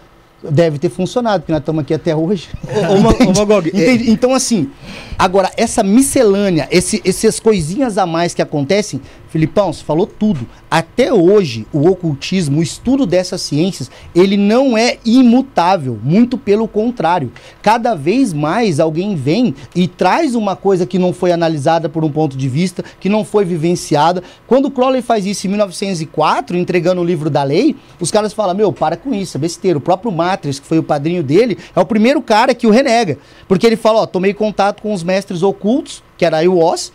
Deve 0.48 0.78
ter 0.78 0.90
funcionado, 0.90 1.40
porque 1.42 1.52
nós 1.52 1.60
estamos 1.62 1.82
aqui 1.82 1.92
até 1.94 2.16
hoje. 2.16 2.50
Ô, 2.70 2.94
ô, 2.94 3.02
Ma- 3.02 3.10
ô, 3.12 3.34
Magog, 3.34 3.68
é- 3.68 3.70
Entende? 3.70 4.12
Então, 4.12 4.32
assim, 4.36 4.70
agora, 5.18 5.52
essa 5.58 5.82
miscelânea, 5.82 6.68
esse, 6.70 7.02
essas 7.04 7.40
coisinhas 7.40 7.98
a 7.98 8.06
mais 8.06 8.36
que 8.36 8.44
acontecem, 8.44 9.02
Filipão, 9.36 9.74
você 9.74 9.84
falou 9.84 10.08
tudo. 10.08 10.48
Até 10.72 11.12
hoje, 11.12 11.68
o 11.74 11.90
ocultismo, 11.90 12.62
o 12.62 12.64
estudo 12.64 13.06
dessas 13.06 13.42
ciências, 13.42 13.92
ele 14.16 14.38
não 14.38 14.78
é 14.78 14.98
imutável, 15.04 16.00
muito 16.02 16.38
pelo 16.38 16.70
contrário. 16.70 17.30
Cada 17.62 17.96
vez 17.96 18.32
mais 18.32 18.80
alguém 18.80 19.14
vem 19.14 19.54
e 19.76 19.90
traz 19.90 20.36
uma 20.36 20.56
coisa 20.56 20.86
que 20.86 20.98
não 20.98 21.12
foi 21.12 21.34
analisada 21.34 21.90
por 21.90 22.06
um 22.06 22.10
ponto 22.10 22.38
de 22.38 22.48
vista, 22.48 22.82
que 22.98 23.10
não 23.10 23.26
foi 23.26 23.44
vivenciada. 23.44 24.24
Quando 24.48 24.72
Crowley 24.72 25.02
faz 25.02 25.26
isso 25.26 25.48
em 25.48 25.50
1904, 25.50 26.56
entregando 26.56 27.02
o 27.02 27.06
livro 27.06 27.30
da 27.30 27.44
lei, 27.44 27.76
os 28.00 28.10
caras 28.10 28.32
falam: 28.32 28.56
Meu, 28.56 28.72
para 28.72 28.96
com 28.96 29.14
isso, 29.14 29.36
é 29.36 29.40
besteira. 29.42 29.78
O 29.78 29.82
próprio 29.82 30.14
Matrix, 30.14 30.62
que 30.62 30.66
foi 30.66 30.80
o 30.80 30.84
padrinho 30.84 31.22
dele, 31.22 31.58
é 31.76 31.80
o 31.82 31.86
primeiro 31.86 32.22
cara 32.22 32.56
que 32.56 32.68
o 32.68 32.72
renega. 32.72 33.18
Porque 33.50 33.68
ele 33.68 33.76
fala: 33.76 34.00
Ó, 34.00 34.06
tomei 34.06 34.34
contato 34.34 34.82
com 34.82 34.94
os 34.94 35.04
mestres 35.04 35.44
ocultos, 35.44 36.02
que 36.18 36.24
era 36.24 36.38
aí 36.38 36.48
o 36.48 36.58
Oz, 36.58 36.94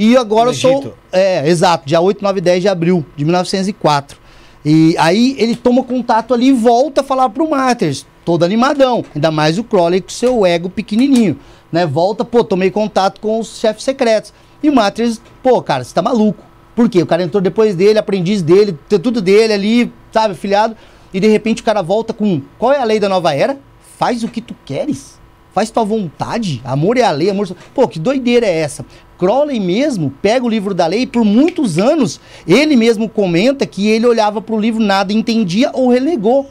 e 0.00 0.16
agora 0.16 0.48
eu 0.48 0.54
sou. 0.54 0.94
É, 1.12 1.46
exato, 1.46 1.86
dia 1.86 2.00
8, 2.00 2.22
9 2.22 2.38
e 2.38 2.40
10 2.40 2.62
de 2.62 2.68
abril 2.68 3.04
de 3.14 3.22
1904. 3.22 4.16
E 4.64 4.94
aí 4.98 5.36
ele 5.38 5.54
toma 5.54 5.84
contato 5.84 6.32
ali 6.32 6.48
e 6.48 6.52
volta 6.52 7.02
a 7.02 7.04
falar 7.04 7.28
pro 7.28 7.50
Matters, 7.50 8.06
todo 8.24 8.42
animadão. 8.42 9.04
Ainda 9.14 9.30
mais 9.30 9.58
o 9.58 9.64
Crowley 9.64 10.00
com 10.00 10.08
seu 10.08 10.46
ego 10.46 10.70
pequenininho, 10.70 11.38
né? 11.70 11.84
Volta, 11.84 12.24
pô, 12.24 12.42
tomei 12.42 12.70
contato 12.70 13.20
com 13.20 13.38
os 13.38 13.58
chefes 13.58 13.84
secretos. 13.84 14.32
E 14.62 14.70
o 14.70 14.74
Matters, 14.74 15.20
pô, 15.42 15.60
cara, 15.60 15.84
você 15.84 15.92
tá 15.92 16.00
maluco. 16.00 16.42
Por 16.74 16.88
quê? 16.88 17.02
O 17.02 17.06
cara 17.06 17.22
entrou 17.22 17.42
depois 17.42 17.74
dele, 17.76 17.98
aprendiz 17.98 18.40
dele, 18.40 18.78
tem 18.88 18.98
tudo 18.98 19.20
dele 19.20 19.52
ali, 19.52 19.92
sabe, 20.10 20.32
afiliado. 20.32 20.74
E 21.12 21.20
de 21.20 21.26
repente 21.26 21.60
o 21.60 21.64
cara 21.64 21.82
volta 21.82 22.14
com, 22.14 22.40
qual 22.58 22.72
é 22.72 22.78
a 22.78 22.84
lei 22.84 22.98
da 22.98 23.08
nova 23.08 23.34
era? 23.34 23.58
Faz 23.98 24.24
o 24.24 24.28
que 24.28 24.40
tu 24.40 24.56
queres. 24.64 25.20
Faz 25.52 25.70
tua 25.70 25.84
vontade. 25.84 26.62
Amor 26.64 26.96
é 26.96 27.02
a 27.02 27.10
lei, 27.10 27.28
amor. 27.28 27.50
Pô, 27.74 27.86
que 27.86 27.98
doideira 27.98 28.46
é 28.46 28.60
essa? 28.60 28.86
Crowley 29.20 29.60
mesmo 29.60 30.10
pega 30.22 30.46
o 30.46 30.48
livro 30.48 30.72
da 30.72 30.86
lei 30.86 31.06
por 31.06 31.26
muitos 31.26 31.78
anos 31.78 32.18
ele 32.48 32.74
mesmo 32.74 33.06
comenta 33.06 33.66
que 33.66 33.86
ele 33.86 34.06
olhava 34.06 34.40
para 34.40 34.54
o 34.54 34.58
livro, 34.58 34.82
nada 34.82 35.12
entendia 35.12 35.70
ou 35.74 35.90
relegou. 35.90 36.48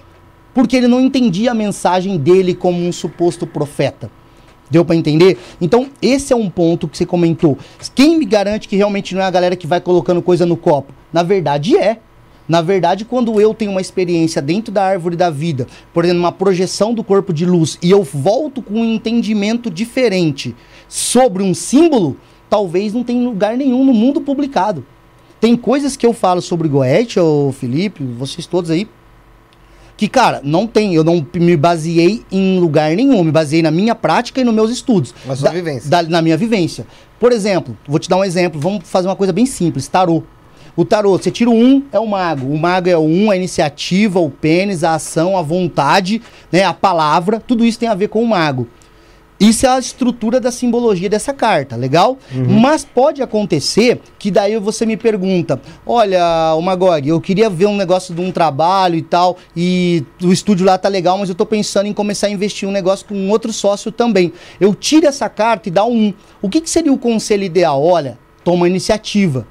Porque 0.54 0.78
ele 0.78 0.88
não 0.88 1.02
entendia 1.02 1.50
a 1.50 1.56
mensagem 1.56 2.16
dele 2.16 2.54
como 2.54 2.80
um 2.80 2.92
suposto 2.92 3.48
profeta. 3.48 4.12
Deu 4.70 4.86
para 4.86 4.96
entender? 4.96 5.40
Então, 5.60 5.88
esse 6.00 6.32
é 6.32 6.36
um 6.36 6.48
ponto 6.48 6.88
que 6.88 6.96
você 6.96 7.08
comentou. 7.08 7.58
Quem 7.96 8.20
me 8.20 8.26
garante 8.26 8.68
que 8.68 8.76
realmente 8.76 9.16
não 9.16 9.22
é 9.24 9.26
a 9.26 9.32
galera 9.32 9.56
que 9.56 9.66
vai 9.66 9.82
colocando 9.82 10.22
coisa 10.22 10.46
no 10.46 10.56
copo? 10.56 10.94
Na 11.12 11.24
verdade, 11.24 11.76
é. 11.76 11.98
Na 12.48 12.62
verdade, 12.62 13.04
quando 13.04 13.42
eu 13.42 13.54
tenho 13.54 13.72
uma 13.72 13.82
experiência 13.82 14.42
dentro 14.42 14.72
da 14.72 14.84
árvore 14.84 15.16
da 15.16 15.32
vida, 15.32 15.68
por 15.94 16.04
exemplo, 16.04 16.22
uma 16.22 16.32
projeção 16.32 16.94
do 16.94 17.04
corpo 17.04 17.34
de 17.34 17.46
luz, 17.46 17.80
e 17.82 17.90
eu 17.90 18.04
volto 18.04 18.62
com 18.62 18.76
um 18.82 18.86
entendimento 18.86 19.72
diferente 19.72 20.56
sobre 20.88 21.42
um 21.42 21.54
símbolo, 21.54 22.18
talvez 22.50 22.94
não 22.94 23.04
tenha 23.04 23.24
lugar 23.24 23.56
nenhum 23.58 23.86
no 23.86 23.94
mundo 23.94 24.22
publicado. 24.22 24.86
Tem 25.40 25.56
coisas 25.56 25.96
que 25.96 26.06
eu 26.06 26.14
falo 26.14 26.42
sobre 26.42 26.68
Goethe, 26.68 27.20
ou 27.20 27.52
Felipe, 27.52 28.04
vocês 28.04 28.46
todos 28.46 28.70
aí, 28.70 28.88
que, 29.96 30.08
cara, 30.08 30.40
não 30.44 30.66
tem. 30.66 30.94
Eu 30.96 31.04
não 31.04 31.26
me 31.36 31.58
baseei 31.58 32.24
em 32.32 32.58
lugar 32.60 32.96
nenhum. 32.96 33.22
Me 33.24 33.32
baseei 33.32 33.62
na 33.62 33.70
minha 33.72 33.94
prática 33.94 34.40
e 34.40 34.44
nos 34.46 34.54
meus 34.54 34.72
estudos. 34.72 35.14
Na 35.26 35.36
sua 35.36 35.50
Da- 35.50 35.54
vivência. 35.54 35.90
da- 35.90 36.04
na 36.04 36.22
minha 36.22 36.38
vivência. 36.38 36.88
Por 37.20 37.34
exemplo, 37.34 37.78
vou 37.88 38.00
te 38.00 38.08
dar 38.10 38.16
um 38.18 38.24
exemplo. 38.24 38.60
Vamos 38.60 38.88
fazer 38.90 39.08
uma 39.10 39.16
coisa 39.16 39.34
bem 39.34 39.46
simples: 39.46 39.88
tarô. 39.90 40.24
O 40.76 40.86
tarô, 40.86 41.18
você 41.18 41.30
tira 41.30 41.50
o 41.50 41.54
um, 41.54 41.84
é 41.92 42.00
o 42.00 42.08
mago. 42.08 42.48
O 42.48 42.58
mago 42.58 42.88
é 42.88 42.96
o 42.98 43.02
um, 43.02 43.30
a 43.30 43.36
iniciativa, 43.36 44.20
o 44.22 44.30
pênis, 44.30 44.86
a 44.86 44.94
ação, 44.96 45.38
a 45.38 45.42
vontade, 45.42 46.22
né, 46.50 46.64
a 46.64 46.74
palavra. 46.74 47.42
Tudo 47.46 47.66
isso 47.66 47.78
tem 47.78 47.90
a 47.90 47.96
ver 47.96 48.08
com 48.08 48.24
o 48.24 48.28
mago. 48.28 48.68
Isso 49.40 49.66
é 49.66 49.70
a 49.70 49.80
estrutura 49.80 50.40
da 50.40 50.52
simbologia 50.52 51.10
dessa 51.10 51.34
carta, 51.34 51.78
legal? 51.78 52.18
Mas 52.62 52.84
pode 52.84 53.22
acontecer 53.22 54.02
que 54.18 54.30
daí 54.30 54.60
você 54.60 54.86
me 54.86 54.98
pergunta: 54.98 55.62
olha, 55.86 56.54
o 56.56 56.62
Magog, 56.62 57.08
eu 57.08 57.22
queria 57.22 57.50
ver 57.50 57.68
um 57.68 57.78
negócio 57.78 58.14
de 58.14 58.20
um 58.20 58.32
trabalho 58.32 58.96
e 58.96 59.02
tal, 59.02 59.38
e 59.56 60.04
o 60.22 60.34
estúdio 60.34 60.66
lá 60.66 60.78
tá 60.78 60.90
legal, 60.90 61.18
mas 61.18 61.30
eu 61.30 61.36
tô 61.36 61.46
pensando 61.46 61.88
em 61.88 61.94
começar 61.94 62.28
a 62.28 62.32
investir 62.32 62.68
um 62.68 62.72
negócio 62.72 63.06
com 63.06 63.16
um 63.16 63.30
outro 63.30 63.54
sócio 63.54 63.92
também. 63.92 64.34
Eu 64.60 64.76
tiro 64.76 65.08
essa 65.08 65.30
carta 65.30 65.70
e 65.70 65.72
dá 65.72 65.86
um. 65.86 66.14
O 66.42 66.50
que, 66.50 66.60
que 66.60 66.70
seria 66.70 66.92
o 66.92 66.98
conselho 66.98 67.44
ideal? 67.44 67.82
Olha, 67.82 68.20
toma 68.44 68.68
iniciativa. 68.68 69.48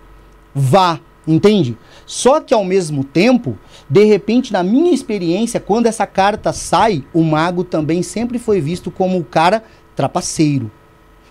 Vá, 0.55 1.01
entende? 1.26 1.76
Só 2.09 2.40
que 2.40 2.54
ao 2.54 2.64
mesmo 2.64 3.04
tempo, 3.04 3.59
de 3.88 4.02
repente, 4.04 4.50
na 4.50 4.62
minha 4.62 4.94
experiência, 4.94 5.61
quando 5.61 5.84
essa 5.84 6.06
carta 6.06 6.54
sai, 6.54 7.04
o 7.12 7.22
mago 7.22 7.62
também 7.62 8.02
sempre 8.02 8.38
foi 8.38 8.62
visto 8.62 8.90
como 8.90 9.18
o 9.18 9.24
cara 9.24 9.62
trapaceiro. 9.94 10.70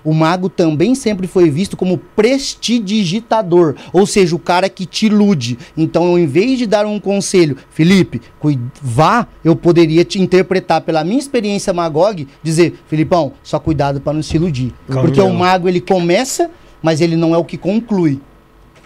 O 0.06 0.14
mago 0.14 0.50
também 0.50 0.94
sempre 0.94 1.26
foi 1.26 1.50
visto 1.50 1.76
como 1.76 1.98
prestidigitador, 1.98 3.74
ou 3.92 4.06
seja, 4.06 4.36
o 4.36 4.40
cara 4.40 4.70
que 4.70 4.86
te 4.86 5.08
ilude. 5.08 5.58
Então, 5.76 6.04
ao 6.04 6.20
invés 6.20 6.60
de 6.60 6.68
dar 6.68 6.86
um 6.86 7.00
conselho, 7.00 7.58
Felipe, 7.72 8.22
vá, 8.80 9.28
eu 9.44 9.56
poderia 9.56 10.06
te 10.06 10.22
interpretar 10.22 10.82
pela 10.82 11.04
minha 11.04 11.18
experiência 11.18 11.74
magog, 11.74 12.28
dizer, 12.44 12.80
Filipão, 12.88 13.34
só 13.42 13.60
cuidado 13.60 14.00
para 14.00 14.14
não 14.14 14.22
se 14.22 14.36
iludir. 14.36 14.76
Porque 14.86 15.20
o 15.20 15.26
Caminhão. 15.26 15.34
mago 15.34 15.68
ele 15.68 15.82
começa, 15.82 16.52
mas 16.84 17.02
ele 17.02 17.16
não 17.16 17.34
é 17.34 17.38
o 17.38 17.44
que 17.44 17.58
conclui. 17.58 18.22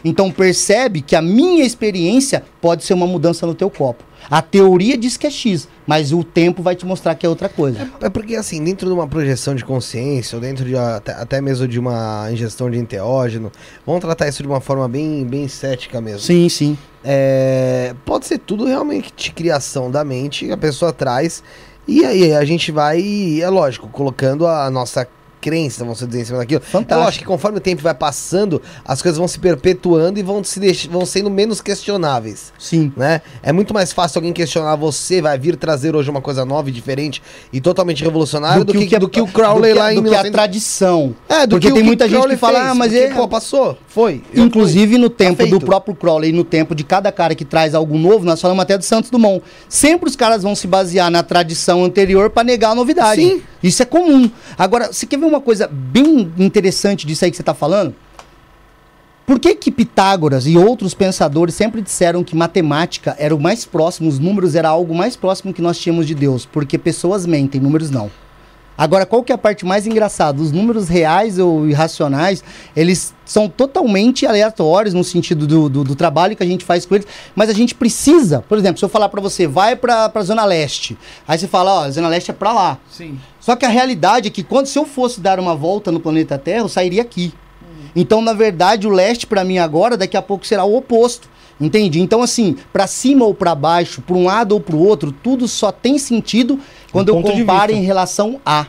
Então 0.04 0.32
percebe 0.32 1.02
que 1.02 1.16
a 1.16 1.22
minha 1.22 1.64
experiência 1.64 2.43
pode 2.60 2.84
ser 2.84 2.93
uma 2.93 3.08
mudança 3.08 3.45
no 3.45 3.54
teu 3.54 3.70
copo. 3.70 4.04
A 4.30 4.41
teoria 4.41 4.97
diz 4.97 5.18
que 5.18 5.28
é 5.28 5.32
X, 5.32 5.68
mas 5.86 6.14
o 6.14 6.24
tempo 6.24 6.62
vai 6.62 6.76
te 6.76 6.86
mostrar 6.86 7.16
que 7.16 7.26
é 7.26 7.30
outra 7.30 7.49
coisa. 7.49 7.89
É 7.99 8.10
porque, 8.10 8.36
assim, 8.36 8.64
dentro 8.64 8.88
de 8.88 8.93
uma 8.93 9.08
projeção 9.08 9.56
de 9.56 9.66
consciência, 9.66 10.36
ou 10.36 10.41
dentro 10.41 10.64
de 10.64 10.78
até, 10.78 11.14
até 11.14 11.41
mesmo 11.41 11.68
de 11.68 11.80
uma 11.80 12.30
ingestão 12.32 12.70
de 12.70 12.78
enteógeno, 12.78 13.52
vamos 13.86 14.02
tratar 14.02 14.28
isso 14.28 14.43
de 14.43 14.47
uma 14.47 14.62
forma 14.62 14.88
bem, 14.88 15.26
bem 15.26 15.47
cética 15.47 15.99
mesmo. 15.99 16.22
Sim, 16.22 16.47
sim. 16.49 16.78
É, 17.04 17.95
pode 18.06 18.28
ser 18.28 18.38
tudo 18.38 18.66
realmente 18.66 19.12
de 19.16 19.32
criação 19.32 19.89
da 19.89 20.04
mente, 20.04 20.52
a 20.52 20.58
pessoa 20.58 20.93
traz, 20.93 21.43
e 21.88 22.06
aí 22.06 22.34
a 22.34 22.45
gente 22.45 22.72
vai, 22.72 23.41
é 23.41 23.49
lógico, 23.49 23.88
colocando 23.88 24.45
a 24.45 24.70
nossa 24.70 25.08
crença, 25.41 25.83
vamos 25.83 25.99
dizer, 26.05 26.21
em 26.21 26.25
cima 26.25 26.37
daquilo. 26.37 26.61
É 26.61 26.69
Fantástico. 26.69 27.03
lógico 27.05 27.23
que 27.23 27.27
conforme 27.27 27.57
o 27.57 27.61
tempo 27.61 27.81
vai 27.81 27.93
passando, 27.95 28.61
as 28.85 29.01
coisas 29.01 29.17
vão 29.17 29.27
se 29.27 29.39
perpetuando 29.39 30.19
e 30.19 30.23
vão, 30.23 30.43
se 30.43 30.59
deix- 30.59 30.85
vão 30.85 31.05
sendo 31.05 31.29
menos 31.29 31.59
questionáveis. 31.59 32.53
Sim. 32.57 32.93
né? 32.95 33.21
É 33.41 33.51
muito 33.51 33.73
mais 33.73 33.91
fácil 33.91 34.19
alguém 34.19 34.31
questionar 34.33 34.75
você, 34.75 35.21
vai 35.21 35.37
vir 35.37 35.55
trazer 35.55 35.95
hoje 35.95 36.09
uma 36.09 36.21
coisa 36.21 36.45
nova 36.45 36.69
e 36.69 36.71
diferente 36.71 37.21
e 37.51 37.59
totalmente 37.59 38.03
revolucionária 38.03 38.63
do, 38.63 38.71
que, 38.73 38.99
do 38.99 39.09
que 39.09 39.19
o 39.21 39.27
Crowley 39.27 39.71
do 39.71 39.73
que- 39.75 39.79
lá 39.79 39.91
em 39.93 39.95
do 39.95 40.01
que 40.03 40.07
a 40.09 40.23
1900. 40.23 40.31
tradição. 40.31 41.15
É, 41.27 41.45
do 41.47 41.55
Porque 41.55 41.67
que 41.67 41.73
tem 41.73 41.83
muita 41.83 42.05
gente 42.07 42.13
Crowley 42.17 42.35
que 42.35 42.39
fala, 42.39 42.59
fez, 42.59 42.71
ah, 42.71 42.75
mas 42.75 42.93
é- 42.93 43.13
pô, 43.13 43.27
passou, 43.27 43.77
foi. 43.87 44.21
Eu 44.33 44.45
Inclusive 44.45 44.97
no 44.97 45.09
tempo 45.09 45.37
feito. 45.37 45.57
do 45.59 45.65
próprio 45.65 45.95
Crowley, 45.95 46.31
no 46.31 46.43
tempo 46.43 46.75
de 46.75 46.83
cada 46.83 47.11
cara 47.11 47.33
que 47.33 47.43
traz 47.45 47.73
algo 47.73 47.97
novo, 47.97 48.23
nós 48.25 48.39
falamos 48.39 48.61
até 48.61 48.77
do 48.77 48.83
Santos 48.83 49.09
Dumont. 49.09 49.41
Sempre 49.67 50.09
os 50.09 50.15
caras 50.15 50.43
vão 50.43 50.55
se 50.55 50.67
basear 50.67 51.09
na 51.09 51.23
tradição 51.23 51.83
anterior 51.83 52.29
para 52.29 52.43
negar 52.43 52.71
a 52.71 52.75
novidade. 52.75 53.21
Sim. 53.21 53.41
Isso 53.63 53.81
é 53.81 53.85
comum. 53.85 54.29
Agora, 54.57 54.91
você 54.91 55.05
quer 55.05 55.17
ver 55.19 55.25
uma 55.32 55.41
coisa 55.41 55.67
bem 55.67 56.32
interessante 56.38 57.07
disso 57.07 57.25
aí 57.25 57.32
que 57.32 57.38
você 57.38 57.43
tá 57.43 57.53
falando? 57.53 57.95
Por 59.25 59.39
que 59.39 59.55
que 59.55 59.71
Pitágoras 59.71 60.45
e 60.45 60.57
outros 60.57 60.93
pensadores 60.93 61.55
sempre 61.55 61.82
disseram 61.82 62.23
que 62.23 62.36
matemática 62.36 63.15
era 63.17 63.36
o 63.36 63.39
mais 63.39 63.65
próximo, 63.65 64.09
os 64.09 64.19
números 64.19 64.55
era 64.55 64.67
algo 64.67 64.93
mais 64.93 65.15
próximo 65.15 65.53
que 65.53 65.61
nós 65.61 65.79
tínhamos 65.79 66.05
de 66.05 66.13
Deus? 66.13 66.45
Porque 66.45 66.77
pessoas 66.77 67.25
mentem, 67.25 67.61
números 67.61 67.89
não. 67.89 68.11
Agora, 68.77 69.05
qual 69.05 69.23
que 69.23 69.32
é 69.32 69.36
a 69.36 69.38
parte 69.38 69.65
mais 69.65 69.86
engraçada? 69.86 70.41
Os 70.41 70.51
números 70.51 70.89
reais 70.89 71.38
ou 71.38 71.67
irracionais, 71.67 72.43
eles 72.75 73.13
são 73.23 73.47
totalmente 73.47 74.25
aleatórios 74.25 74.93
no 74.93 75.03
sentido 75.03 75.45
do, 75.45 75.69
do, 75.69 75.84
do 75.84 75.95
trabalho 75.95 76.36
que 76.36 76.43
a 76.43 76.45
gente 76.45 76.65
faz 76.65 76.86
com 76.86 76.95
eles, 76.95 77.07
mas 77.36 77.49
a 77.49 77.53
gente 77.53 77.75
precisa, 77.75 78.41
por 78.41 78.57
exemplo, 78.57 78.79
se 78.79 78.86
eu 78.86 78.89
falar 78.89 79.07
pra 79.09 79.21
você, 79.21 79.45
vai 79.45 79.75
pra, 79.75 80.09
pra 80.09 80.23
Zona 80.23 80.43
Leste, 80.45 80.97
aí 81.27 81.38
você 81.38 81.47
fala, 81.47 81.73
ó, 81.73 81.84
a 81.84 81.91
Zona 81.91 82.07
Leste 82.07 82.32
é 82.32 82.34
pra 82.34 82.51
lá. 82.51 82.79
Sim. 82.89 83.19
Só 83.41 83.55
que 83.55 83.65
a 83.65 83.69
realidade 83.69 84.27
é 84.27 84.31
que 84.31 84.43
quando 84.43 84.67
se 84.67 84.79
eu 84.79 84.85
fosse 84.85 85.19
dar 85.19 85.39
uma 85.39 85.55
volta 85.55 85.91
no 85.91 85.99
planeta 85.99 86.37
Terra, 86.37 86.59
eu 86.59 86.69
sairia 86.69 87.01
aqui. 87.01 87.33
Então, 87.93 88.21
na 88.21 88.31
verdade, 88.31 88.87
o 88.87 88.91
leste 88.91 89.27
pra 89.27 89.43
mim 89.43 89.57
agora, 89.57 89.97
daqui 89.97 90.15
a 90.15 90.21
pouco 90.21 90.47
será 90.47 90.63
o 90.63 90.77
oposto. 90.77 91.27
Entende? 91.59 91.99
Então, 91.99 92.23
assim, 92.23 92.55
pra 92.71 92.87
cima 92.87 93.25
ou 93.25 93.33
pra 93.33 93.53
baixo, 93.53 94.01
pra 94.01 94.15
um 94.15 94.25
lado 94.25 94.53
ou 94.53 94.61
pro 94.61 94.79
outro, 94.79 95.11
tudo 95.11 95.47
só 95.47 95.71
tem 95.71 95.97
sentido 95.97 96.59
quando 96.91 97.13
Um 97.13 97.17
eu 97.17 97.23
comparo 97.23 97.71
em 97.71 97.83
relação 97.83 98.39
a. 98.45 98.67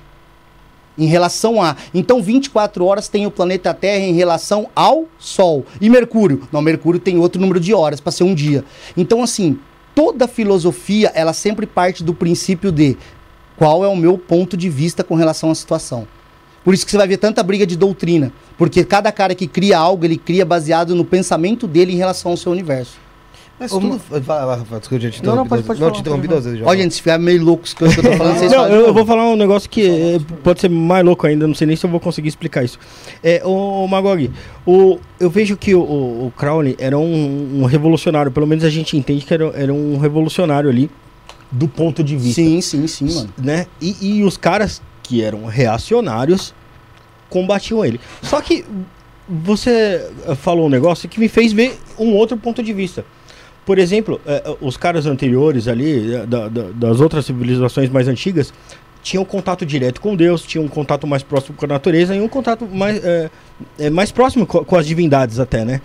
em 0.98 1.06
relação 1.06 1.62
a. 1.62 1.76
Então, 1.94 2.22
24 2.22 2.84
horas 2.84 3.08
tem 3.08 3.26
o 3.26 3.30
planeta 3.30 3.72
Terra 3.72 4.04
em 4.04 4.12
relação 4.12 4.68
ao 4.74 5.04
Sol. 5.18 5.64
E 5.80 5.88
Mercúrio? 5.88 6.46
Não, 6.52 6.60
Mercúrio 6.60 7.00
tem 7.00 7.18
outro 7.18 7.40
número 7.40 7.60
de 7.60 7.72
horas 7.72 8.00
para 8.00 8.12
ser 8.12 8.24
um 8.24 8.34
dia. 8.34 8.64
Então, 8.94 9.22
assim, 9.22 9.58
toda 9.94 10.28
filosofia, 10.28 11.10
ela 11.14 11.32
sempre 11.32 11.66
parte 11.66 12.02
do 12.04 12.12
princípio 12.12 12.70
de 12.70 12.98
qual 13.57 13.84
é 13.84 13.88
o 13.88 13.96
meu 13.96 14.16
ponto 14.18 14.57
de 14.57 14.68
vista 14.68 15.03
com 15.05 15.14
relação 15.14 15.50
à 15.50 15.55
situação. 15.55 16.07
Por 16.64 16.72
isso 16.74 16.84
que 16.84 16.90
você 16.92 16.96
vai 16.98 17.09
ver 17.09 17.16
tanta 17.16 17.42
briga 17.42 17.66
de 17.66 17.76
doutrina. 17.76 18.32
Porque 18.57 18.84
cada 18.84 19.11
cara 19.11 19.34
que 19.34 19.46
cria 19.46 19.78
algo, 19.78 20.05
ele 20.05 20.16
cria 20.16 20.44
baseado 20.44 20.94
no 20.94 21.05
pensamento 21.05 21.66
dele 21.66 21.92
em 21.92 21.96
relação 21.96 22.30
ao 22.30 22.36
seu 22.36 22.53
universo. 22.53 23.03
Mas 23.59 23.70
tudo. 23.70 24.00
Desculpa, 24.00 24.20
Não, 25.24 25.36
não, 25.36 25.46
pode- 25.46 25.62
pode 25.62 25.80
Não, 25.80 25.86
falar, 25.86 25.92
te 25.96 26.00
interrompi 26.00 26.22
pode 26.26 26.28
duas 26.28 26.44
vezes 26.44 26.59
já. 26.61 26.66
Olha, 26.66 26.82
gente, 26.82 26.94
se 26.94 27.00
ficar 27.03 27.18
meio 27.18 27.42
louco 27.44 27.64
com 27.76 27.84
o 27.84 27.92
que 27.92 27.98
eu 28.00 28.03
tô 28.03 28.12
falando, 28.16 28.38
vocês 28.38 28.50
Não, 28.50 28.66
eu, 28.66 28.86
eu 28.86 28.94
vou 28.94 29.05
falar 29.07 29.28
um 29.28 29.36
negócio 29.36 29.68
que 29.68 29.88
é, 29.88 30.18
pode 30.42 30.61
ser 30.61 30.68
mais 30.68 31.05
louco 31.05 31.26
ainda, 31.26 31.46
não 31.46 31.55
sei 31.55 31.66
nem 31.66 31.76
se 31.76 31.84
eu 31.84 31.90
vou 31.90 32.00
conseguir 32.00 32.28
explicar 32.28 32.64
isso. 32.64 32.78
É, 33.22 33.42
o, 33.44 33.86
Magog, 33.86 34.30
o, 34.66 34.98
eu 35.20 35.30
vejo 35.30 35.57
que 35.57 35.74
o, 35.74 35.80
o, 35.80 36.26
o 36.26 36.32
Crowley 36.36 36.76
era 36.78 36.98
um, 36.98 37.61
um 37.62 37.64
revolucionário, 37.64 38.32
pelo 38.32 38.46
menos 38.46 38.64
a 38.64 38.70
gente 38.70 38.96
entende 38.96 39.24
que 39.24 39.32
era, 39.34 39.46
era 39.55 39.72
um 39.72 39.98
revolucionário 39.98 40.68
ali, 40.68 40.90
do 41.53 41.68
ponto 41.68 42.03
de 42.03 42.16
vista. 42.16 42.40
Sim, 42.42 42.61
sim, 42.61 42.86
sim, 42.86 43.14
mano. 43.14 43.30
Né? 43.38 43.66
E, 43.80 43.94
e 44.00 44.24
os 44.24 44.36
caras 44.36 44.80
que 45.03 45.22
eram 45.22 45.44
reacionários 45.44 46.55
combatiam 47.28 47.84
ele. 47.84 48.00
Só 48.22 48.40
que 48.40 48.64
você 49.28 50.11
eh, 50.26 50.34
falou 50.34 50.66
um 50.66 50.68
negócio 50.70 51.09
que 51.09 51.20
me 51.20 51.28
fez 51.28 51.53
ver 51.53 51.78
um 51.98 52.12
outro 52.14 52.36
ponto 52.36 52.62
de 52.62 52.72
vista. 52.72 53.05
Por 53.64 53.78
exemplo, 53.78 54.20
eh, 54.26 54.42
eh, 54.44 54.57
os 54.61 54.76
caras 54.76 55.07
anteriores 55.07 55.68
ali, 55.68 56.26
da- 56.26 56.48
da- 56.48 56.70
das 56.74 57.00
outras 57.00 57.26
civilizações 57.26 57.88
mais 57.90 58.09
antigas, 58.09 58.53
tinham 59.03 59.24
contato 59.24 59.66
direto 59.66 60.00
com 60.00 60.16
Deus, 60.16 60.42
tinham 60.42 60.64
um 60.64 60.68
contato 60.68 61.07
mais 61.07 61.22
próximo 61.22 61.57
com 61.57 61.64
a 61.64 61.68
natureza 61.68 62.14
e 62.14 62.20
um 62.20 62.28
contato 62.28 62.66
mais, 62.66 63.00
mais 63.92 64.12
próximo 64.12 64.46
co- 64.46 64.64
com 64.64 64.76
as 64.76 64.86
divindades 64.86 65.38
até, 65.40 65.64
né? 65.64 65.80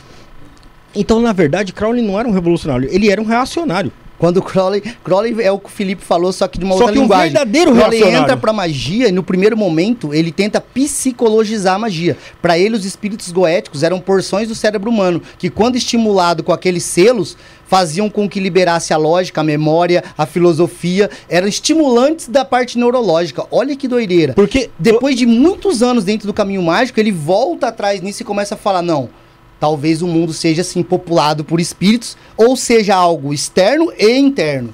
Então, 0.95 1.19
na 1.19 1.33
verdade, 1.33 1.73
Crowley 1.73 2.01
não 2.05 2.19
era 2.19 2.27
um 2.27 2.31
revolucionário, 2.31 2.87
ele 2.91 3.09
era 3.09 3.19
um 3.21 3.25
reacionário. 3.25 3.91
Quando 4.17 4.37
o 4.37 4.41
Crowley. 4.41 4.81
Crowley 5.03 5.35
é 5.41 5.51
o 5.51 5.59
que 5.59 5.67
o 5.67 5.71
Felipe 5.71 6.03
falou, 6.03 6.31
só 6.33 6.47
que 6.47 6.57
de 6.57 6.65
uma 6.65 6.75
Só 6.75 6.81
outra 6.81 6.93
que 6.93 6.99
um 6.99 7.03
linguagem. 7.03 7.33
verdadeiro 7.33 7.73
Crowley 7.73 8.03
entra 8.03 8.35
pra 8.37 8.51
magia 8.51 9.07
e 9.09 9.11
no 9.11 9.23
primeiro 9.23 9.55
momento 9.55 10.13
ele 10.13 10.31
tenta 10.31 10.59
psicologizar 10.59 11.75
a 11.75 11.79
magia. 11.79 12.17
Pra 12.41 12.57
ele, 12.57 12.75
os 12.75 12.85
espíritos 12.85 13.31
goéticos 13.31 13.83
eram 13.83 13.99
porções 13.99 14.47
do 14.47 14.55
cérebro 14.55 14.89
humano 14.89 15.21
que, 15.37 15.49
quando 15.49 15.75
estimulado 15.75 16.43
com 16.43 16.51
aqueles 16.51 16.83
selos, 16.83 17.37
faziam 17.67 18.09
com 18.09 18.27
que 18.27 18.39
liberasse 18.39 18.93
a 18.93 18.97
lógica, 18.97 19.41
a 19.41 19.43
memória, 19.43 20.03
a 20.17 20.25
filosofia. 20.25 21.09
Eram 21.29 21.47
estimulantes 21.47 22.27
da 22.27 22.43
parte 22.43 22.77
neurológica. 22.77 23.45
Olha 23.51 23.75
que 23.75 23.87
doideira. 23.87 24.33
Porque 24.33 24.69
Depois 24.79 25.15
de 25.15 25.25
muitos 25.25 25.83
anos 25.83 26.03
dentro 26.03 26.25
do 26.25 26.33
caminho 26.33 26.63
mágico, 26.63 26.99
ele 26.99 27.11
volta 27.11 27.67
atrás 27.67 28.01
nisso 28.01 28.23
e 28.23 28.25
começa 28.25 28.55
a 28.55 28.57
falar: 28.57 28.81
não, 28.81 29.09
talvez 29.59 30.01
o 30.01 30.07
mundo 30.07 30.33
seja 30.33 30.61
assim 30.61 30.83
populado 30.83 31.43
por 31.43 31.59
espíritos, 31.59 32.15
ou 32.35 32.55
seja 32.55 32.95
algo 32.95 33.33
externo 33.33 33.91
e 33.97 34.17
interno. 34.17 34.73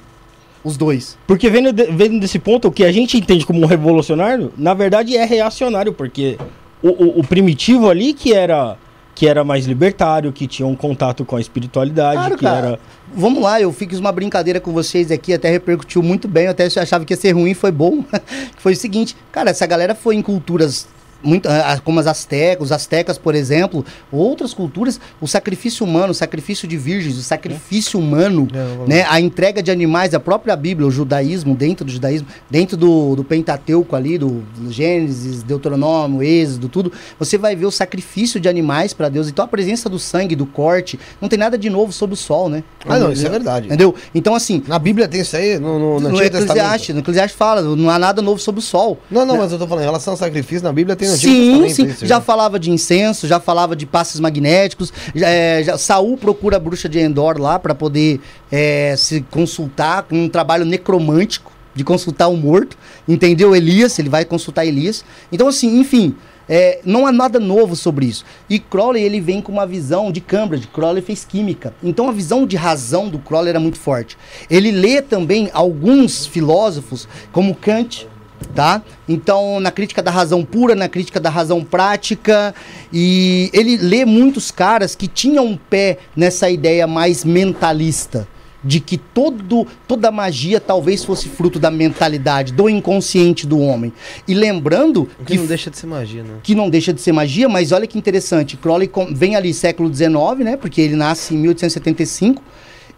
Os 0.62 0.76
dois. 0.78 1.18
Porque 1.26 1.50
vendo, 1.50 1.72
de- 1.72 1.86
vendo 1.92 2.18
desse 2.18 2.38
ponto, 2.38 2.68
o 2.68 2.72
que 2.72 2.84
a 2.84 2.92
gente 2.92 3.18
entende 3.18 3.44
como 3.44 3.66
revolucionário, 3.66 4.52
na 4.56 4.72
verdade 4.72 5.16
é 5.16 5.24
reacionário, 5.24 5.92
porque 5.92 6.38
o, 6.82 6.88
o- 6.88 7.20
o 7.20 7.24
primitivo 7.26 7.88
ali 7.90 8.12
que 8.14 8.32
era 8.32 8.76
que 9.16 9.28
era 9.28 9.44
mais 9.44 9.64
libertário, 9.64 10.32
que 10.32 10.44
tinha 10.44 10.66
um 10.66 10.74
contato 10.74 11.24
com 11.24 11.36
a 11.36 11.40
espiritualidade, 11.40 12.16
Claro, 12.16 12.36
que 12.36 12.42
cara. 12.44 12.66
era 12.70 12.80
Vamos 13.14 13.40
lá, 13.44 13.60
eu 13.60 13.72
fiz 13.72 13.96
uma 14.00 14.10
brincadeira 14.10 14.58
com 14.58 14.72
vocês 14.72 15.08
aqui, 15.12 15.32
até 15.32 15.48
repercutiu 15.50 16.02
muito 16.02 16.26
bem, 16.26 16.46
eu 16.46 16.50
até 16.50 16.64
achava 16.66 17.04
que 17.04 17.12
ia 17.12 17.16
ser 17.16 17.30
ruim, 17.30 17.54
foi 17.54 17.70
bom. 17.70 18.02
foi 18.58 18.72
o 18.72 18.76
seguinte, 18.76 19.14
cara, 19.30 19.50
essa 19.50 19.64
galera 19.66 19.94
foi 19.94 20.16
em 20.16 20.22
culturas 20.22 20.88
muito, 21.24 21.48
como 21.84 22.00
as 22.00 22.06
astecas, 22.06 22.66
os 22.66 22.72
astecas, 22.72 23.18
por 23.18 23.34
exemplo, 23.34 23.84
outras 24.12 24.52
culturas, 24.52 25.00
o 25.20 25.26
sacrifício 25.26 25.84
humano, 25.86 26.10
o 26.10 26.14
sacrifício 26.14 26.68
de 26.68 26.76
virgens, 26.76 27.16
o 27.16 27.22
sacrifício 27.22 27.98
humano, 27.98 28.48
né, 28.86 29.06
a 29.08 29.20
entrega 29.20 29.62
de 29.62 29.70
animais, 29.70 30.14
a 30.14 30.20
própria 30.20 30.54
Bíblia, 30.56 30.86
o 30.86 30.90
judaísmo, 30.90 31.54
dentro 31.54 31.84
do 31.84 31.90
judaísmo, 31.90 32.26
dentro 32.50 32.76
do, 32.76 33.16
do 33.16 33.24
Pentateuco 33.24 33.96
ali, 33.96 34.18
do, 34.18 34.42
do 34.56 34.70
Gênesis, 34.70 35.42
Deuteronômio, 35.42 36.22
Êxodo, 36.22 36.68
tudo, 36.68 36.92
você 37.18 37.38
vai 37.38 37.56
ver 37.56 37.66
o 37.66 37.70
sacrifício 37.70 38.38
de 38.38 38.48
animais 38.48 38.92
para 38.92 39.08
Deus. 39.08 39.28
Então 39.28 39.44
a 39.44 39.48
presença 39.48 39.88
do 39.88 39.98
sangue, 39.98 40.36
do 40.36 40.46
corte, 40.46 40.98
não 41.20 41.28
tem 41.28 41.38
nada 41.38 41.56
de 41.56 41.70
novo 41.70 41.92
sob 41.92 42.14
o 42.14 42.16
sol, 42.16 42.48
né? 42.48 42.62
Ah, 42.86 42.98
não, 42.98 43.12
isso 43.12 43.26
é 43.26 43.30
verdade. 43.30 43.66
Entendeu? 43.66 43.94
Então, 44.14 44.34
assim, 44.34 44.62
Na 44.66 44.78
Bíblia 44.78 45.06
tem 45.06 45.20
isso 45.20 45.36
aí? 45.36 45.58
No, 45.58 45.78
no, 45.78 46.00
no 46.00 46.08
no? 46.10 46.22
Eclesiastes, 46.22 46.94
no 46.94 47.00
Eclesiastes 47.00 47.36
fala, 47.36 47.62
não 47.62 47.90
há 47.90 47.98
nada 47.98 48.20
novo 48.20 48.40
sob 48.40 48.58
o 48.58 48.62
sol. 48.62 48.98
Não, 49.10 49.24
não, 49.24 49.38
mas 49.38 49.52
eu 49.52 49.58
tô 49.58 49.66
falando, 49.66 49.82
em 49.82 49.86
relação 49.86 50.12
ao 50.14 50.16
sacrifício, 50.16 50.64
na 50.64 50.72
Bíblia 50.72 50.96
tem 50.96 51.08
Sim, 51.20 51.68
sim. 51.68 51.86
isso, 51.86 52.06
Já 52.06 52.20
falava 52.20 52.58
de 52.58 52.70
incenso, 52.70 53.26
já 53.26 53.38
falava 53.40 53.74
de 53.76 53.86
passes 53.86 54.20
magnéticos. 54.20 54.92
Já, 55.14 55.28
é, 55.28 55.62
já- 55.62 55.78
Saul 55.78 56.16
procura 56.16 56.56
a 56.56 56.60
bruxa 56.60 56.88
de 56.88 56.98
Endor 56.98 57.40
lá 57.40 57.58
para 57.58 57.74
poder 57.74 58.20
é, 58.50 58.94
se 58.96 59.20
consultar 59.30 60.04
com 60.04 60.16
um 60.24 60.28
trabalho 60.28 60.64
necromântico 60.64 61.52
de 61.74 61.82
consultar 61.84 62.28
o 62.28 62.36
morto. 62.36 62.76
Entendeu? 63.08 63.54
Elias, 63.54 63.98
ele 63.98 64.08
vai 64.08 64.24
consultar 64.24 64.64
Elias. 64.64 65.04
Então, 65.32 65.48
assim, 65.48 65.78
enfim. 65.80 66.14
é, 66.48 66.80
não 66.84 67.06
há 67.06 67.10
nada 67.12 67.40
novo 67.40 67.74
sobre 67.74 68.04
isso. 68.06 68.22
E 68.50 68.58
Crowley, 68.58 69.02
ele 69.02 69.18
vem 69.20 69.40
com 69.40 69.50
uma 69.50 69.66
visão 69.66 70.12
de 70.12 70.20
Cambridge. 70.20 70.66
Crowley 70.68 71.02
fez 71.02 71.24
química. 71.24 71.72
Então, 71.82 72.06
a 72.08 72.12
visão 72.12 72.46
de 72.46 72.54
razão 72.54 73.08
do 73.08 73.18
Crowley 73.18 73.48
era 73.48 73.58
muito 73.58 73.78
forte. 73.78 74.16
Ele 74.50 74.70
lê 74.70 75.00
também 75.00 75.48
alguns 75.54 76.26
filósofos, 76.26 77.08
como 77.32 77.54
Kant, 77.54 78.06
tá? 78.54 78.82
Então, 79.08 79.60
na 79.60 79.70
crítica 79.70 80.02
da 80.02 80.10
razão 80.10 80.44
pura, 80.44 80.74
na 80.74 80.88
crítica 80.88 81.20
da 81.20 81.30
razão 81.30 81.64
prática, 81.64 82.54
e 82.92 83.50
ele 83.52 83.76
lê 83.76 84.04
muitos 84.04 84.50
caras 84.50 84.94
que 84.94 85.08
tinham 85.08 85.46
um 85.46 85.56
pé 85.56 85.98
nessa 86.16 86.48
ideia 86.50 86.86
mais 86.86 87.24
mentalista, 87.24 88.28
de 88.62 88.80
que 88.80 88.96
todo, 88.96 89.66
toda 89.86 90.10
magia 90.10 90.58
talvez 90.58 91.04
fosse 91.04 91.28
fruto 91.28 91.58
da 91.58 91.70
mentalidade, 91.70 92.52
do 92.52 92.68
inconsciente 92.68 93.46
do 93.46 93.58
homem. 93.58 93.92
E 94.26 94.32
lembrando 94.32 95.06
que 95.18 95.32
que 95.32 95.36
não 95.36 95.46
deixa 95.46 95.70
de 95.70 95.76
ser 95.76 95.86
magia, 95.86 96.22
né? 96.22 96.38
que 96.42 96.54
não 96.54 96.70
deixa 96.70 96.92
de 96.92 97.00
ser 97.00 97.12
magia, 97.12 97.48
mas 97.48 97.72
olha 97.72 97.86
que 97.86 97.98
interessante, 97.98 98.56
Crowley 98.56 98.90
vem 99.12 99.36
ali 99.36 99.52
século 99.52 99.94
XIX, 99.94 100.10
né? 100.38 100.56
Porque 100.56 100.80
ele 100.80 100.96
nasce 100.96 101.34
em 101.34 101.38
1875, 101.38 102.42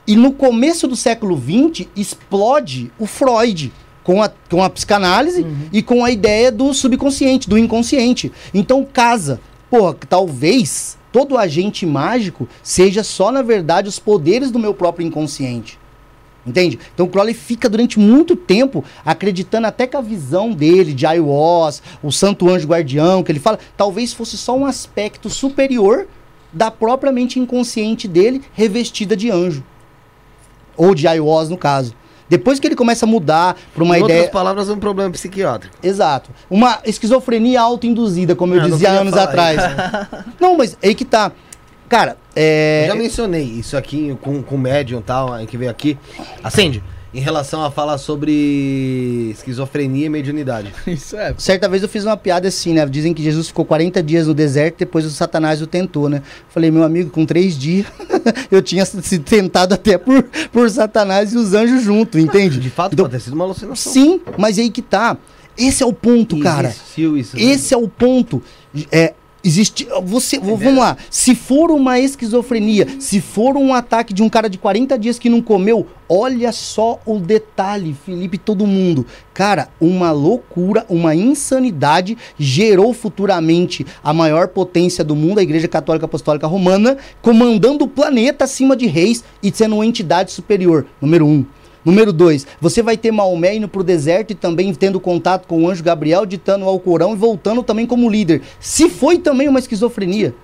e 0.07 0.15
no 0.15 0.33
começo 0.33 0.87
do 0.87 0.95
século 0.95 1.37
XX 1.37 1.89
explode 1.97 2.93
o 2.97 3.07
Freud 3.07 3.73
com 4.07 4.23
a, 4.23 4.31
com 4.49 4.63
a 4.63 4.71
psicanálise 4.71 5.45
e 5.73 5.83
com 5.83 6.05
a 6.05 6.13
ideia 6.13 6.53
do 6.53 6.73
subconsciente, 6.73 7.49
do 7.49 7.59
inconsciente. 7.59 8.31
Então 8.55 8.85
casa. 8.85 9.41
Pô, 9.69 9.93
talvez 9.93 10.97
todo 11.11 11.37
agente 11.37 11.85
mágico 11.85 12.49
seja 12.63 13.03
só, 13.03 13.33
na 13.33 13.43
verdade, 13.43 13.89
os 13.89 13.99
poderes 13.99 14.53
do 14.53 14.61
meu 14.61 14.73
próprio 14.73 15.05
inconsciente. 15.05 15.77
Entende? 16.47 16.79
Então 16.95 17.07
o 17.07 17.09
Crowley 17.09 17.35
fica 17.35 17.69
durante 17.69 17.99
muito 17.99 18.37
tempo 18.37 18.85
acreditando 19.05 19.67
até 19.67 19.89
que 19.89 19.97
a 19.97 20.01
visão 20.01 20.53
dele 20.53 20.95
de 20.95 21.05
Aiwas, 21.05 21.83
o 22.01 22.13
santo 22.13 22.49
anjo 22.49 22.69
guardião, 22.69 23.25
que 23.25 23.33
ele 23.33 23.41
fala, 23.41 23.59
talvez 23.77 24.13
fosse 24.13 24.39
só 24.39 24.57
um 24.57 24.65
aspecto 24.65 25.29
superior 25.29 26.07
da 26.53 26.71
própria 26.71 27.11
mente 27.11 27.41
inconsciente 27.41 28.07
dele, 28.07 28.41
revestida 28.53 29.17
de 29.17 29.33
anjo. 29.33 29.65
Ou 30.77 30.95
de 30.95 31.09
Aiwas, 31.09 31.49
no 31.49 31.59
caso. 31.59 31.93
Depois 32.29 32.59
que 32.59 32.67
ele 32.67 32.75
começa 32.77 33.07
a 33.07 33.09
mudar 33.09 33.57
para 33.75 33.85
uma 33.85 33.97
em 33.99 34.03
ideia. 34.03 34.21
outras 34.21 34.33
palavras, 34.33 34.69
um 34.69 34.79
problema 34.79 35.11
psiquiátrico. 35.11 35.77
Exato. 35.83 36.31
Uma 36.51 36.81
esquizofrenia 36.85 37.61
autoinduzida, 37.61 38.35
como 38.35 38.55
eu 38.55 38.61
Ah, 38.61 38.63
não 38.65 38.71
dizia 38.71 38.91
anos 38.91 39.13
falar 39.13 39.25
atrás. 39.25 39.61
não, 40.41 40.57
mas 40.57 40.77
aí 40.83 40.95
que 40.95 41.05
tá. 41.05 41.31
Cara, 41.89 42.17
é. 42.35 42.83
Eu 42.85 42.89
já 42.89 42.95
mencionei 42.97 43.45
isso 43.45 43.77
aqui 43.77 44.17
com, 44.21 44.43
com 44.43 44.55
o 44.57 44.59
médium 44.59 44.99
e 44.99 45.03
tal, 45.03 45.33
aí 45.33 45.47
que 45.47 45.57
veio 45.57 45.71
aqui. 45.71 45.97
Acende. 46.43 46.83
Em 47.17 47.21
relação 47.21 47.65
a 47.65 47.71
falar 47.71 47.97
sobre 47.97 49.31
esquizofrenia 49.31 50.05
e 50.05 50.09
mediunidade. 50.11 50.75
Isso 50.87 51.17
é. 51.17 51.35
Certa 51.39 51.67
vez 51.67 51.83
eu 51.83 51.89
fiz 51.89 52.05
uma 52.05 52.15
piada 52.15 52.47
assim, 52.47 52.75
né? 52.75 52.85
Dizem 52.85 53.15
que 53.15 53.23
Jesus 53.23 53.49
ficou 53.49 53.65
40 53.65 54.03
dias 54.03 54.27
no 54.27 54.35
deserto, 54.35 54.81
depois 54.81 55.07
o 55.07 55.11
Satanás 55.11 55.63
o 55.63 55.67
tentou, 55.67 56.11
né? 56.11 56.23
Falei, 56.51 56.71
meu 56.71 56.85
amigo, 56.85 57.09
com 57.09 57.25
três 57.25 57.57
dias 57.57 57.87
eu 58.53 58.61
tinha 58.61 58.85
sido 58.85 59.25
tentado 59.25 59.73
até 59.73 59.97
por, 59.97 60.23
por 60.53 60.69
Satanás 60.69 61.33
e 61.33 61.39
os 61.39 61.55
anjos 61.55 61.83
junto, 61.83 62.19
entende? 62.19 62.61
De 62.61 62.69
fato, 62.69 62.93
Então, 62.93 63.07
pode 63.07 63.17
ter 63.17 63.25
sido 63.25 63.33
uma 63.33 63.45
alucinação. 63.45 63.93
Sim, 63.95 64.21
mas 64.37 64.59
aí 64.59 64.69
que 64.69 64.83
tá. 64.83 65.17
Esse 65.57 65.83
é 65.83 65.87
o 65.87 65.95
ponto, 65.95 66.39
cara. 66.41 66.69
Isso. 66.69 66.83
né? 67.35 67.43
Esse 67.43 67.73
é 67.73 67.79
o 67.79 67.89
ponto. 67.89 68.43
É, 68.93 69.15
existe. 69.47 69.87
Você, 70.05 70.39
v- 70.39 70.57
vamos 70.57 70.79
lá. 70.79 70.97
Se 71.11 71.35
for 71.35 71.71
uma 71.71 71.99
esquizofrenia, 71.99 72.87
se 72.99 73.21
for 73.21 73.57
um 73.57 73.73
ataque 73.73 74.13
de 74.13 74.23
um 74.23 74.29
cara 74.29 74.49
de 74.51 74.59
40 74.59 74.99
dias 74.99 75.19
que 75.19 75.29
não 75.31 75.41
comeu, 75.41 75.87
olha 76.09 76.53
só 76.53 77.01
o 77.07 77.19
detalhe, 77.19 77.95
Felipe, 78.05 78.37
todo 78.39 78.67
mundo. 78.67 79.07
Cara, 79.33 79.69
uma 79.81 80.11
loucura, 80.13 80.85
uma 80.89 81.15
insanidade 81.15 82.17
gerou 82.39 82.93
futuramente 82.93 83.87
a 84.03 84.13
maior 84.13 84.49
potência 84.49 85.03
do 85.05 85.17
mundo, 85.17 85.39
a 85.39 85.43
Igreja 85.43 85.69
Católica 85.69 86.07
Apostólica 86.07 86.47
Romana, 86.47 86.97
comandando 87.23 87.85
o 87.85 87.89
planeta 87.89 88.45
acima 88.45 88.77
de 88.77 88.87
reis 88.87 89.25
e 89.43 89.51
sendo 89.55 89.77
uma 89.77 89.87
entidade 89.87 90.33
superior. 90.33 90.87
Número 91.01 91.27
um. 91.27 91.45
Número 91.87 92.13
dois, 92.13 92.45
você 92.61 92.83
vai 92.83 92.97
ter 92.97 93.13
Maomé 93.13 93.55
indo 93.55 93.69
pro 93.69 93.85
deserto 93.85 94.33
e 94.33 94.35
também 94.35 94.75
tendo 94.75 94.99
contato 94.99 95.47
com 95.47 95.63
o 95.63 95.71
anjo 95.71 95.85
Gabriel, 95.85 96.27
ditando 96.27 96.65
ao 96.65 96.81
Corão 96.81 97.13
e 97.13 97.17
voltando 97.17 97.63
também 97.63 97.87
como 97.87 98.11
líder. 98.11 98.43
Se 98.59 98.91
foi 98.91 99.19
também 99.19 99.47
uma 99.47 99.61
esquizofrenia. 99.61 100.35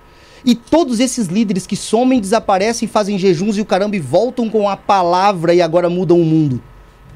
E 0.45 0.55
todos 0.55 1.01
esses 1.01 1.27
líderes 1.27 1.67
que 1.67 1.75
somem, 1.75 2.21
desaparecem, 2.21 2.87
fazem 2.87 3.19
jejuns 3.19 3.57
e 3.57 3.61
o 3.61 3.65
caramba 3.65 3.97
e 3.97 3.99
voltam 3.99 4.49
com 4.49 4.69
a 4.69 4.77
palavra 4.77 5.53
e 5.53 5.61
agora 5.61 5.89
mudam 5.89 6.17
o 6.17 6.23
mundo. 6.23 6.61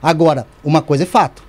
Agora, 0.03 0.45
uma 0.61 0.81
coisa 0.81 1.03
é 1.03 1.07
fato. 1.07 1.41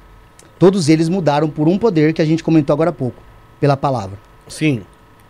Todos 0.56 0.88
eles 0.88 1.08
mudaram 1.08 1.48
por 1.50 1.66
um 1.66 1.78
poder 1.78 2.12
que 2.12 2.22
a 2.22 2.24
gente 2.24 2.44
comentou 2.44 2.74
agora 2.74 2.90
há 2.90 2.92
pouco, 2.92 3.20
pela 3.58 3.76
palavra. 3.76 4.16
Sim. 4.46 4.82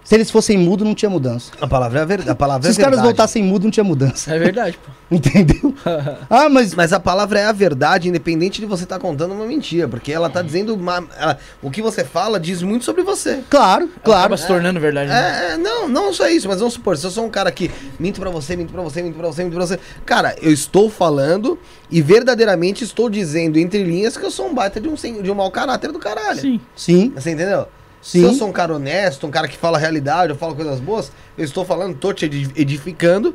Se 0.08 0.14
eles 0.14 0.30
fossem 0.30 0.56
mudo, 0.56 0.86
não 0.86 0.94
tinha 0.94 1.10
mudança. 1.10 1.52
A 1.60 1.66
palavra 1.66 1.98
é 1.98 2.02
a 2.02 2.04
verdade. 2.06 2.30
A 2.30 2.34
palavra 2.34 2.62
Se 2.62 2.68
é 2.68 2.70
os 2.70 2.76
caras 2.78 2.92
verdade. 2.92 3.08
voltassem 3.08 3.42
mudo, 3.44 3.64
não 3.64 3.70
tinha 3.70 3.84
mudança. 3.84 4.34
É 4.34 4.38
verdade, 4.38 4.78
pô. 4.82 4.90
Entendeu? 5.14 5.74
ah, 6.30 6.48
mas 6.48 6.72
Mas 6.74 6.94
a 6.94 6.98
palavra 7.00 7.40
é 7.40 7.44
a 7.44 7.52
verdade, 7.52 8.08
independente 8.08 8.58
de 8.58 8.66
você 8.66 8.84
estar 8.84 8.98
contando 8.98 9.34
uma 9.34 9.44
mentira. 9.44 9.86
Porque 9.86 10.10
ela 10.10 10.30
tá 10.30 10.40
dizendo. 10.40 10.74
uma- 10.74 11.04
ela- 11.18 11.36
o 11.60 11.70
que 11.70 11.82
você 11.82 12.04
fala 12.04 12.40
diz 12.40 12.62
muito 12.62 12.86
sobre 12.86 13.02
você. 13.02 13.40
claro, 13.50 13.90
claro. 14.02 14.20
Acaba 14.20 14.36
se 14.38 14.46
tornando 14.46 14.80
verdade. 14.80 15.10
né? 15.10 15.48
É, 15.50 15.52
é, 15.52 15.56
não, 15.58 15.86
não 15.86 16.10
só 16.10 16.26
isso, 16.26 16.48
mas 16.48 16.58
vamos 16.58 16.72
supor, 16.72 16.96
se 16.96 17.04
eu 17.04 17.10
sou 17.10 17.26
um 17.26 17.30
cara 17.30 17.52
que 17.52 17.70
minto 18.00 18.18
pra 18.18 18.30
você, 18.30 18.56
minto 18.56 18.72
pra 18.72 18.80
você, 18.80 19.02
minto 19.02 19.14
pra 19.18 19.26
você, 19.26 19.44
minto 19.44 19.56
pra 19.56 19.66
você. 19.66 19.78
Cara, 20.06 20.34
eu 20.40 20.50
estou 20.50 20.88
falando 20.88 21.58
e 21.90 22.00
verdadeiramente 22.00 22.82
estou 22.82 23.10
dizendo 23.10 23.58
entre 23.58 23.84
linhas 23.84 24.16
que 24.16 24.24
eu 24.24 24.30
sou 24.30 24.48
um 24.48 24.54
baita 24.54 24.80
de 24.80 24.88
um, 24.88 24.94
de 24.94 25.30
um 25.30 25.34
mau 25.34 25.50
caráter 25.50 25.92
do 25.92 25.98
caralho. 25.98 26.40
Sim. 26.40 26.60
Sim, 26.74 27.12
Você 27.14 27.30
entendeu? 27.30 27.66
Sim. 28.08 28.20
Se 28.20 28.24
eu 28.24 28.32
sou 28.32 28.48
um 28.48 28.52
cara 28.52 28.74
honesto, 28.74 29.26
um 29.26 29.30
cara 29.30 29.46
que 29.46 29.56
fala 29.58 29.76
a 29.76 29.80
realidade, 29.80 30.30
eu 30.32 30.36
falo 30.36 30.54
coisas 30.54 30.80
boas, 30.80 31.12
eu 31.36 31.44
estou 31.44 31.62
falando, 31.62 31.94
tô 31.94 32.10
te 32.10 32.24
edi- 32.24 32.48
edificando, 32.56 33.34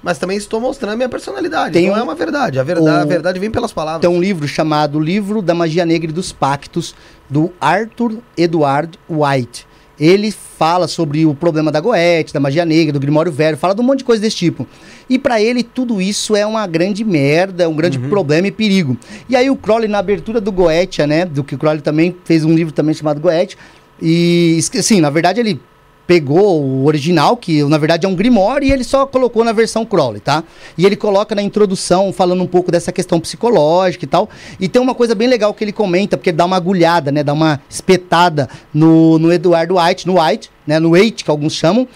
mas 0.00 0.16
também 0.16 0.36
estou 0.36 0.60
mostrando 0.60 0.92
a 0.92 0.96
minha 0.96 1.08
personalidade. 1.08 1.72
Tem 1.72 1.88
não 1.88 1.94
um- 1.94 1.98
é 1.98 2.02
uma 2.04 2.14
verdade. 2.14 2.60
A 2.60 2.62
verdade, 2.62 3.00
a 3.02 3.04
o- 3.04 3.08
verdade 3.08 3.40
vem 3.40 3.50
pelas 3.50 3.72
palavras. 3.72 4.00
tem 4.00 4.08
um 4.08 4.20
livro 4.20 4.46
chamado 4.46 5.00
Livro 5.00 5.42
da 5.42 5.54
Magia 5.56 5.84
Negra 5.84 6.08
e 6.08 6.14
dos 6.14 6.30
Pactos, 6.30 6.94
do 7.28 7.52
Arthur 7.60 8.18
Edward 8.36 8.96
White. 9.10 9.66
Ele 9.98 10.32
fala 10.32 10.88
sobre 10.88 11.26
o 11.26 11.34
problema 11.34 11.70
da 11.70 11.78
Goethe, 11.80 12.32
da 12.32 12.40
magia 12.40 12.64
negra, 12.64 12.92
do 12.92 12.98
Grimório 13.00 13.30
Velho, 13.30 13.56
fala 13.56 13.74
de 13.74 13.80
um 13.80 13.84
monte 13.84 13.98
de 13.98 14.04
coisa 14.04 14.22
desse 14.22 14.36
tipo. 14.36 14.66
E 15.08 15.18
pra 15.18 15.40
ele 15.40 15.62
tudo 15.62 16.00
isso 16.00 16.34
é 16.34 16.46
uma 16.46 16.66
grande 16.66 17.04
merda, 17.04 17.64
é 17.64 17.68
um 17.68 17.74
grande 17.76 17.98
problema 17.98 18.46
e 18.48 18.50
perigo. 18.52 18.96
E 19.28 19.36
aí 19.36 19.50
o 19.50 19.56
Crowley 19.56 19.88
na 19.88 19.98
abertura 19.98 20.40
do 20.40 20.50
Goetia, 20.50 21.06
né, 21.06 21.24
do 21.24 21.44
que 21.44 21.54
o 21.54 21.58
Crowley 21.58 21.82
também 21.82 22.16
fez 22.24 22.44
um 22.44 22.52
livro 22.54 22.72
também 22.72 22.94
chamado 22.94 23.20
Goethe, 23.20 23.56
e 24.00 24.58
assim, 24.78 25.00
na 25.00 25.10
verdade 25.10 25.40
ele 25.40 25.60
pegou 26.06 26.62
o 26.62 26.84
original, 26.84 27.36
que 27.36 27.62
na 27.64 27.78
verdade 27.78 28.06
é 28.06 28.08
um 28.08 28.14
Grimório, 28.14 28.66
e 28.66 28.72
ele 28.72 28.84
só 28.84 29.06
colocou 29.06 29.44
na 29.44 29.52
versão 29.52 29.84
Crowley, 29.84 30.20
tá? 30.20 30.44
E 30.76 30.84
ele 30.84 30.96
coloca 30.96 31.34
na 31.34 31.42
introdução, 31.42 32.12
falando 32.12 32.42
um 32.42 32.46
pouco 32.46 32.70
dessa 32.70 32.92
questão 32.92 33.20
psicológica 33.20 34.04
e 34.04 34.08
tal. 34.08 34.28
E 34.58 34.68
tem 34.68 34.82
uma 34.82 34.94
coisa 34.94 35.14
bem 35.14 35.28
legal 35.28 35.54
que 35.54 35.64
ele 35.64 35.72
comenta, 35.72 36.16
porque 36.16 36.30
ele 36.30 36.36
dá 36.36 36.44
uma 36.44 36.56
agulhada, 36.56 37.10
né? 37.12 37.22
Dá 37.22 37.32
uma 37.32 37.60
espetada 37.68 38.48
no, 38.74 39.18
no 39.18 39.32
Eduardo 39.32 39.76
White, 39.78 40.06
no 40.06 40.20
White, 40.20 40.50
né? 40.66 40.78
No 40.78 40.90
White, 40.90 41.24
que 41.24 41.30
alguns 41.30 41.54
chamam. 41.54 41.86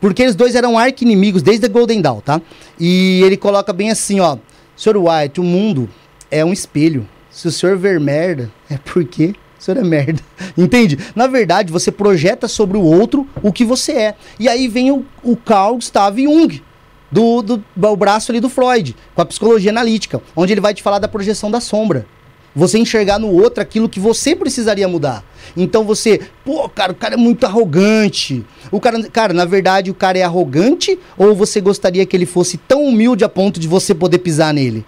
Porque 0.00 0.22
eles 0.22 0.34
dois 0.34 0.54
eram 0.54 0.78
arqui-inimigos 0.78 1.42
desde 1.42 1.66
a 1.66 1.68
Golden 1.68 2.00
Dawn, 2.00 2.20
tá? 2.20 2.40
E 2.78 3.22
ele 3.24 3.36
coloca 3.36 3.72
bem 3.72 3.90
assim, 3.90 4.20
ó. 4.20 4.36
Senhor 4.76 4.96
White, 4.98 5.40
o 5.40 5.44
mundo 5.44 5.88
é 6.30 6.44
um 6.44 6.52
espelho. 6.52 7.08
Se 7.30 7.48
o 7.48 7.50
senhor 7.50 7.76
ver 7.76 7.98
merda, 7.98 8.50
é 8.70 8.78
porque 8.78 9.34
senhor 9.66 9.78
é 9.78 9.84
merda. 9.84 10.22
Entende? 10.56 10.98
Na 11.14 11.26
verdade, 11.26 11.72
você 11.72 11.90
projeta 11.90 12.48
sobre 12.48 12.78
o 12.78 12.82
outro 12.82 13.26
o 13.42 13.52
que 13.52 13.64
você 13.64 13.92
é. 13.92 14.14
E 14.38 14.48
aí 14.48 14.68
vem 14.68 14.90
o, 14.90 15.04
o 15.22 15.36
Carl 15.36 15.74
Gustav 15.74 16.18
Jung, 16.18 16.62
do, 17.10 17.42
do, 17.42 17.64
do 17.74 17.96
braço 17.96 18.32
ali 18.32 18.40
do 18.40 18.48
Freud, 18.48 18.96
com 19.14 19.22
a 19.22 19.26
psicologia 19.26 19.70
analítica, 19.70 20.22
onde 20.34 20.52
ele 20.52 20.60
vai 20.60 20.74
te 20.74 20.82
falar 20.82 20.98
da 20.98 21.08
projeção 21.08 21.50
da 21.50 21.60
sombra. 21.60 22.06
Você 22.54 22.78
enxergar 22.78 23.18
no 23.18 23.28
outro 23.28 23.62
aquilo 23.62 23.86
que 23.86 24.00
você 24.00 24.34
precisaria 24.34 24.88
mudar. 24.88 25.22
Então 25.54 25.84
você, 25.84 26.22
pô, 26.42 26.66
cara, 26.70 26.92
o 26.92 26.94
cara 26.94 27.12
é 27.12 27.16
muito 27.16 27.44
arrogante. 27.44 28.42
O 28.72 28.80
cara, 28.80 29.02
cara, 29.10 29.34
na 29.34 29.44
verdade, 29.44 29.90
o 29.90 29.94
cara 29.94 30.16
é 30.16 30.22
arrogante 30.22 30.98
ou 31.18 31.34
você 31.34 31.60
gostaria 31.60 32.06
que 32.06 32.16
ele 32.16 32.24
fosse 32.24 32.56
tão 32.56 32.84
humilde 32.86 33.24
a 33.24 33.28
ponto 33.28 33.60
de 33.60 33.68
você 33.68 33.94
poder 33.94 34.18
pisar 34.18 34.54
nele? 34.54 34.86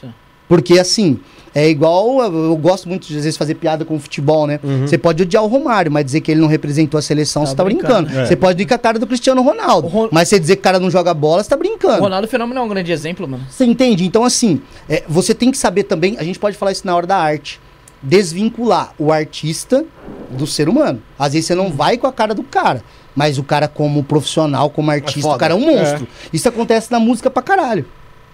Sim. 0.00 0.12
Porque 0.48 0.76
assim, 0.76 1.20
é 1.54 1.68
igual. 1.68 2.20
Eu 2.22 2.44
eu 2.46 2.56
gosto 2.56 2.88
muito 2.88 3.06
de 3.06 3.16
às 3.16 3.24
vezes 3.24 3.36
fazer 3.36 3.54
piada 3.54 3.84
com 3.84 3.94
o 3.96 3.98
futebol, 4.00 4.46
né? 4.46 4.58
Você 4.82 4.98
pode 4.98 5.22
odiar 5.22 5.42
o 5.44 5.46
Romário, 5.46 5.90
mas 5.92 6.04
dizer 6.04 6.20
que 6.20 6.30
ele 6.32 6.40
não 6.40 6.48
representou 6.48 6.98
a 6.98 7.02
seleção, 7.02 7.42
Tá 7.44 7.50
você 7.50 7.56
tá 7.56 7.64
brincando. 7.64 8.02
brincando. 8.06 8.20
É. 8.20 8.26
Você 8.26 8.36
pode 8.36 8.62
ir 8.62 8.66
com 8.66 8.74
a 8.74 8.78
cara 8.78 8.98
do 8.98 9.06
Cristiano 9.06 9.40
Ronaldo. 9.42 9.86
O 9.86 9.90
Ron- 9.90 10.08
Mas 10.10 10.28
você 10.28 10.38
dizer 10.40 10.56
que 10.56 10.60
o 10.60 10.64
cara 10.64 10.78
não 10.80 10.90
joga 10.90 11.14
bola, 11.14 11.42
você 11.42 11.48
tá 11.50 11.56
O 11.56 11.58
brincando. 11.58 12.00
Ronaldo 12.02 12.26
Fenômeno 12.28 12.58
é 12.60 12.62
um 12.62 12.68
grande 12.68 12.90
exemplo, 12.92 13.28
mano. 13.28 13.44
Você 13.48 13.64
entende? 13.64 14.04
Então, 14.04 14.24
assim, 14.24 14.60
é, 14.88 15.04
você 15.08 15.34
tem 15.34 15.50
que 15.50 15.56
saber 15.58 15.84
também, 15.84 16.16
a 16.18 16.22
gente 16.24 16.38
pode 16.38 16.56
falar 16.56 16.72
isso 16.72 16.86
na 16.86 16.94
hora 16.96 17.06
da 17.06 17.16
arte, 17.16 17.60
desvincular 18.02 18.92
o 18.98 19.10
artista 19.12 19.84
do 20.30 20.46
ser 20.46 20.68
humano. 20.68 21.02
Às 21.18 21.32
vezes 21.32 21.46
você 21.46 21.54
não 21.54 21.70
vai 21.70 21.96
com 21.96 22.06
a 22.06 22.12
cara 22.12 22.34
do 22.34 22.42
cara, 22.42 22.82
mas 23.14 23.38
o 23.38 23.42
cara 23.42 23.66
como 23.66 24.02
profissional, 24.04 24.68
como 24.70 24.90
artista, 24.90 25.22
foda. 25.22 25.36
o 25.36 25.38
cara 25.38 25.54
é 25.54 25.56
um 25.56 25.60
monstro. 25.60 26.06
Isso 26.32 26.48
acontece 26.48 26.90
na 26.92 26.98
música 27.00 27.30
pra 27.30 27.42
caralho. 27.42 27.84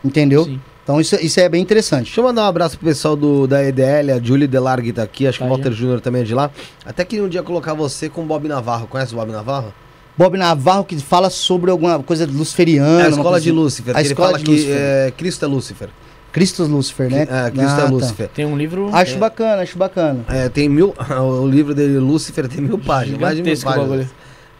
Entendeu? 0.04 0.44
Sim. 0.44 0.60
Então 0.91 1.01
isso, 1.01 1.14
isso 1.24 1.38
é 1.38 1.49
bem 1.49 1.62
interessante. 1.62 2.07
Deixa 2.07 2.20
eu 2.20 2.24
mandar 2.24 2.43
um 2.43 2.47
abraço 2.47 2.76
pro 2.76 2.84
pessoal 2.88 3.14
do, 3.14 3.47
da 3.47 3.62
EDL, 3.64 4.11
a 4.16 4.20
Julie 4.20 4.49
Delargue 4.49 4.93
tá 4.93 5.05
aqui, 5.05 5.24
acho 5.24 5.38
que 5.38 5.45
Tá 5.45 5.49
o 5.49 5.55
Walter 5.55 5.68
aí. 5.68 5.74
Júnior 5.74 6.01
também 6.01 6.22
é 6.22 6.24
de 6.24 6.34
lá. 6.34 6.51
Até 6.84 7.05
que 7.05 7.20
um 7.20 7.28
dia 7.28 7.45
colocar 7.45 7.74
você 7.74 8.09
com 8.09 8.22
o 8.22 8.26
Bob 8.26 8.49
Navarro. 8.49 8.88
Conhece 8.88 9.14
o 9.14 9.16
Bob 9.16 9.30
Navarro? 9.30 9.72
Bob 10.18 10.36
Navarro 10.36 10.84
que 10.84 10.99
fala 10.99 11.30
sobre 11.30 11.70
alguma 11.70 12.03
coisa 12.03 12.26
luciferiana. 12.26 13.03
É 13.03 13.07
a 13.07 13.09
escola 13.09 13.41
de 13.41 13.51
assim. 13.51 13.57
Lúcifer. 13.57 13.91
A 13.93 13.95
que 13.95 14.01
ele 14.01 14.09
escola 14.09 14.28
fala 14.30 14.38
de 14.38 14.45
que 14.45 14.51
Lúcifer. 14.51 14.76
é, 14.76 15.12
Cristo 15.16 15.45
é 15.45 15.49
Lúcifer. 15.49 15.88
Cristo 16.32 16.64
Lúcifer, 16.64 17.09
né? 17.09 17.22
É, 17.22 17.51
Cristo 17.53 17.70
Ah, 17.70 17.78
é 17.78 17.82
tá. 17.82 17.88
Lúcifer. 17.88 18.28
Tem 18.34 18.45
um 18.45 18.57
livro. 18.57 18.91
Acho 18.93 19.16
bacana, 19.16 19.62
acho 19.62 19.78
bacana. 19.78 20.24
É, 20.28 20.49
tem 20.49 20.68
mil. 20.68 20.93
O 21.20 21.47
livro 21.47 21.72
dele, 21.72 21.99
Lúcifer, 22.01 22.49
tem 22.49 22.61
mil 22.61 22.78
páginas. 22.78 23.20
Mais 23.20 23.36
de 23.36 23.43
mil 23.45 23.55
Gigantesco 23.55 23.86
páginas. 23.88 24.09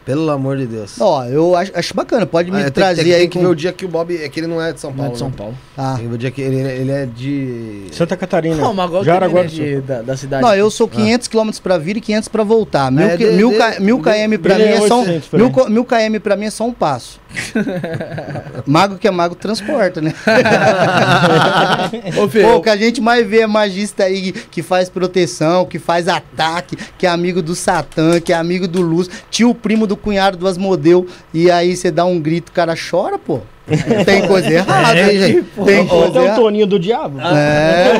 Pelo 0.03 0.29
amor 0.31 0.57
de 0.57 0.65
Deus. 0.65 0.99
Ó, 0.99 1.23
eu 1.25 1.55
acho, 1.55 1.71
acho 1.75 1.93
bacana. 1.93 2.25
Pode 2.25 2.49
me 2.49 2.57
É, 2.59 2.63
tem, 2.63 2.71
trazer 2.71 3.03
tem, 3.03 3.13
aí 3.13 3.19
tem 3.21 3.29
que 3.29 3.37
com... 3.37 3.43
ver 3.45 3.51
o 3.51 3.55
dia 3.55 3.71
que 3.71 3.85
o 3.85 3.87
Bob. 3.87 4.15
É 4.15 4.27
que 4.27 4.39
ele 4.39 4.47
não 4.47 4.59
é 4.61 4.73
de 4.73 4.79
São 4.79 4.89
Não 4.89 4.97
Paulo. 4.97 5.11
é 5.11 5.13
de 5.13 5.19
São 5.19 5.27
né? 5.29 5.33
Paulo. 5.37 5.57
Ah. 5.77 5.93
Tem 5.95 6.03
que 6.03 6.07
ver 6.09 6.15
o 6.15 6.17
dia 6.17 6.31
que 6.31 6.41
ele, 6.41 6.55
ele 6.57 6.91
é 6.91 7.05
de. 7.05 7.83
Santa 7.91 8.17
Catarina. 8.17 8.55
Não, 8.55 8.73
mas 8.73 8.85
agora 8.85 9.03
Jaraguá 9.03 9.41
tem 9.41 9.49
Sul. 9.49 9.59
de, 9.65 9.81
da, 9.81 10.01
da 10.01 10.17
cidade. 10.17 10.41
Não, 10.43 10.55
eu 10.55 10.71
sou 10.71 10.87
500 10.87 11.27
km 11.27 11.49
pra 11.61 11.77
vir 11.77 11.97
e 11.97 12.01
500 12.01 12.29
pra 12.29 12.43
voltar. 12.43 12.91
Mil, 12.91 13.07
É, 13.07 13.15
de- 13.17 13.25
mil, 13.31 13.51
de- 13.51 13.57
K- 13.57 13.79
mil 13.79 13.99
km 13.99 14.37
pra 14.41 14.55
mim 14.57 14.63
é 14.63 14.73
é 14.77 14.87
só 14.87 14.95
um, 14.97 15.01
800 15.01 15.27
pra 15.29 15.39
mil, 15.39 15.51
mil 15.69 15.85
km 15.85 16.19
pra 16.23 16.35
mim 16.35 16.45
é 16.45 16.49
só 16.51 16.65
um 16.65 16.73
passo. 16.73 17.19
mago 18.65 18.97
que 18.97 19.07
é 19.07 19.11
mago 19.11 19.35
transporta, 19.35 20.01
né? 20.01 20.13
Ô, 22.17 22.27
Pô, 22.27 22.55
o 22.57 22.61
que 22.61 22.69
a 22.69 22.75
gente 22.77 23.01
mais 23.01 23.25
vê 23.27 23.39
é 23.41 23.47
magista 23.47 24.03
aí 24.03 24.31
que 24.31 24.61
faz 24.61 24.89
proteção, 24.89 25.65
que 25.65 25.79
faz 25.79 26.07
ataque, 26.07 26.77
que 26.97 27.05
é 27.05 27.09
amigo 27.09 27.41
do 27.41 27.55
Satã, 27.55 28.19
que 28.19 28.33
é 28.33 28.35
amigo 28.35 28.67
do 28.67 28.81
Luz, 28.81 29.09
tio 29.29 29.53
primo 29.55 29.87
do 29.87 29.90
cunhado 29.97 30.37
do 30.37 30.47
Asmodeu, 30.47 31.07
e 31.33 31.49
aí 31.49 31.75
você 31.75 31.91
dá 31.91 32.05
um 32.05 32.19
grito, 32.19 32.49
o 32.49 32.51
cara 32.53 32.75
chora, 32.75 33.17
pô. 33.17 33.41
Tem 34.05 34.27
coisa 34.27 34.49
errada, 34.51 34.99
hein, 34.99 35.19
gente? 35.19 35.43
Tem 35.65 35.87
coisa 35.87 36.19
Até 36.19 36.31
o. 36.33 36.35
Toninho 36.35 36.67
do 36.67 36.79
Diabo. 36.79 37.19
É. 37.21 37.93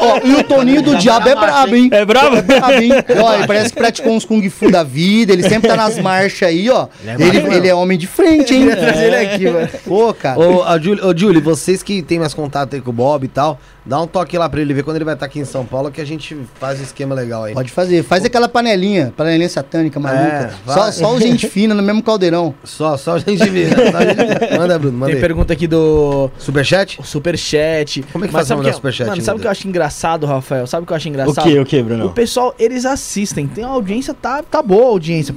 Ó, 0.00 0.26
e 0.26 0.34
o 0.34 0.44
Toninho 0.44 0.82
do 0.82 0.96
Diabo 0.96 1.28
é 1.28 1.34
brabo, 1.34 1.74
hein? 1.76 1.88
É 1.92 2.04
brabo? 2.04 2.36
É 2.36 2.42
brabo, 2.42 2.72
hein? 2.72 2.90
Ó, 3.22 3.34
ele 3.34 3.46
parece 3.46 3.70
que 3.72 3.78
praticou 3.78 4.12
uns 4.12 4.24
Kung 4.24 4.48
Fu 4.50 4.70
da 4.70 4.82
vida, 4.82 5.32
ele 5.32 5.42
sempre 5.42 5.68
tá 5.68 5.76
nas 5.76 5.98
marchas 5.98 6.48
aí, 6.48 6.68
ó. 6.70 6.88
Ele, 7.04 7.54
ele 7.56 7.68
é 7.68 7.74
homem 7.74 7.98
de 7.98 8.06
frente, 8.06 8.54
hein? 8.54 8.68
trazer 8.74 9.06
ele 9.06 9.16
aqui, 9.16 9.48
mano. 9.50 9.68
Pô, 9.86 10.12
cara. 10.14 10.38
Ô, 10.38 10.62
a 10.62 10.78
Julie, 10.78 11.04
ô, 11.04 11.16
Julie, 11.16 11.40
vocês 11.40 11.82
que 11.82 12.02
tem 12.02 12.18
mais 12.18 12.34
contato 12.34 12.74
aí 12.74 12.80
com 12.80 12.90
o 12.90 12.92
Bob 12.92 13.24
e 13.24 13.28
tal, 13.28 13.58
dá 13.84 14.00
um 14.00 14.06
toque 14.06 14.36
lá 14.36 14.48
pra 14.48 14.60
ele 14.60 14.72
ver 14.74 14.82
quando 14.82 14.96
ele 14.96 15.04
vai 15.04 15.14
estar 15.14 15.26
aqui 15.26 15.38
em 15.38 15.44
São 15.44 15.64
Paulo 15.64 15.90
que 15.90 16.00
a 16.00 16.04
gente 16.04 16.36
faz 16.58 16.80
um 16.80 16.82
esquema 16.82 17.14
legal 17.14 17.44
aí. 17.44 17.54
Pode 17.54 17.70
fazer. 17.70 18.02
Faz 18.02 18.24
aquela 18.24 18.48
panelinha, 18.48 19.12
panelinha 19.16 19.48
satânica, 19.48 19.98
maluca. 20.00 20.54
vai. 20.64 20.74
só, 20.76 20.92
só 20.92 21.14
o 21.14 21.20
gente 21.20 21.48
fina 21.48 21.74
no 21.74 21.82
mesmo 21.82 22.02
caldeirão. 22.02 22.54
Só, 22.64 22.96
só 22.96 23.18
gente 23.18 23.48
vê. 23.48 23.68
Só 23.68 23.96
a 23.96 24.04
gente- 24.04 24.58
Manda, 24.58 24.78
Bruno, 24.78 24.98
manda 24.98 25.13
Tem 25.14 25.20
pergunta 25.20 25.52
aqui 25.52 25.66
do 25.66 26.30
Superchat? 26.38 26.98
Superchat. 27.04 28.02
Como 28.12 28.24
é 28.24 28.28
que 28.28 28.32
Mas 28.32 28.40
faz 28.40 28.48
sabe 28.48 28.58
mandar 28.58 28.70
que- 28.70 28.76
superchat, 28.76 29.08
Mano, 29.08 29.22
sabe 29.22 29.38
o 29.38 29.40
que 29.40 29.46
eu 29.46 29.50
acho 29.50 29.68
engraçado, 29.68 30.26
Rafael? 30.26 30.66
Sabe 30.66 30.84
o 30.84 30.86
que 30.86 30.92
eu 30.92 30.96
acho 30.96 31.06
O 31.06 31.10
engraçado? 31.10 31.44
que, 31.44 31.58
o 31.58 31.64
que, 31.66 31.80
O 31.80 31.84
Bruno? 31.84 32.10
pessoal, 32.12 32.54
eles 32.58 32.84
assistem. 32.84 33.46
Tem 33.46 33.64
a 33.64 33.68
audiência, 33.68 34.12
tá, 34.14 34.42
tá 34.42 34.62
boa 34.62 34.84
a 34.84 34.88
audiência. 34.88 35.34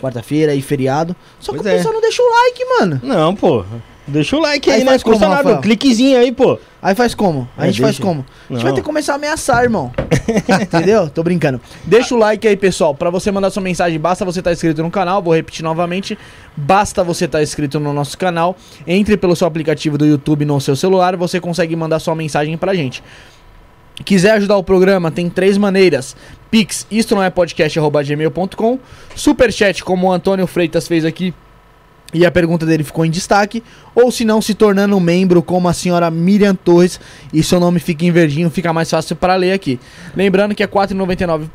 Quarta-feira 0.00 0.52
aí, 0.52 0.60
feriado. 0.60 1.14
Só 1.38 1.52
que 1.52 1.58
Pois 1.58 1.66
o 1.66 1.70
é. 1.70 1.76
pessoal 1.76 1.94
não 1.94 2.00
deixa 2.00 2.22
o 2.22 2.26
like, 2.28 2.64
mano. 2.80 3.00
Não, 3.04 3.34
pô. 3.34 3.64
Deixa 4.06 4.36
o 4.36 4.40
like 4.40 4.68
aí, 4.68 4.78
Aí 4.78 4.84
né? 4.84 4.90
faz 4.90 5.02
Custa 5.02 5.24
como, 5.26 5.34
nada. 5.36 5.58
Cliquezinho 5.58 6.18
aí, 6.18 6.32
pô. 6.32 6.58
Aí 6.82 6.94
faz 6.94 7.14
como? 7.14 7.48
A 7.56 7.64
É, 7.64 7.66
gente 7.68 7.80
faz 7.80 7.92
deixa. 7.96 8.02
como? 8.02 8.26
A 8.50 8.54
gente 8.54 8.62
vai 8.64 8.72
ter 8.72 8.80
que 8.80 8.84
começar 8.86 9.12
a 9.12 9.16
ameaçar, 9.16 9.62
irmão. 9.62 9.92
Entendeu? 10.60 11.08
Tô 11.08 11.22
brincando. 11.22 11.60
Deixa 11.84 12.12
o 12.14 12.18
like 12.18 12.46
aí, 12.48 12.56
pessoal. 12.56 12.94
Pra 12.94 13.10
você 13.10 13.30
mandar 13.30 13.50
sua 13.50 13.62
mensagem, 13.62 14.00
basta 14.00 14.24
você 14.24 14.40
estar 14.40 14.50
inscrito 14.52 14.82
no 14.82 14.90
canal. 14.90 15.22
Vou 15.22 15.32
repetir 15.32 15.62
novamente. 15.62 16.18
Basta 16.56 17.04
você 17.04 17.26
estar 17.26 17.40
inscrito 17.42 17.78
no 17.78 17.92
nosso 17.92 18.18
canal. 18.18 18.56
Entre 18.86 19.16
pelo 19.16 19.36
seu 19.36 19.46
aplicativo 19.46 19.96
do 19.96 20.04
YouTube 20.04 20.44
no 20.44 20.60
seu 20.60 20.74
celular. 20.74 21.16
Você 21.16 21.38
consegue 21.40 21.76
mandar 21.76 22.00
sua 22.00 22.16
mensagem 22.16 22.56
pra 22.58 22.74
gente. 22.74 23.02
Quiser 24.04 24.32
ajudar 24.32 24.56
o 24.56 24.64
programa, 24.64 25.10
tem 25.12 25.28
três 25.30 25.56
maneiras. 25.56 26.16
Pix, 26.50 26.86
isto 26.90 27.14
não 27.14 27.22
é 27.22 27.30
podcast, 27.30 27.78
arroba 27.78 28.02
gmail.com. 28.02 28.78
Superchat, 29.14 29.84
como 29.84 30.08
o 30.08 30.12
Antônio 30.12 30.46
Freitas 30.46 30.88
fez 30.88 31.04
aqui 31.04 31.32
E 32.14 32.26
a 32.26 32.30
pergunta 32.30 32.66
dele 32.66 32.84
ficou 32.84 33.04
em 33.06 33.10
destaque, 33.10 33.62
ou 33.94 34.10
se 34.12 34.24
não 34.24 34.42
se 34.42 34.54
tornando 34.54 34.96
um 34.96 35.00
membro 35.00 35.42
como 35.42 35.68
a 35.68 35.72
senhora 35.72 36.10
Miriam 36.10 36.54
Torres 36.54 37.00
e 37.32 37.42
seu 37.42 37.58
nome 37.58 37.78
fica 37.80 38.04
em 38.04 38.10
verdinho, 38.10 38.50
fica 38.50 38.72
mais 38.72 38.90
fácil 38.90 39.16
para 39.16 39.34
ler 39.34 39.52
aqui. 39.52 39.80
Lembrando 40.14 40.54
que 40.54 40.62
é 40.62 40.66
R$ 40.66 40.72
4,99 40.72 41.48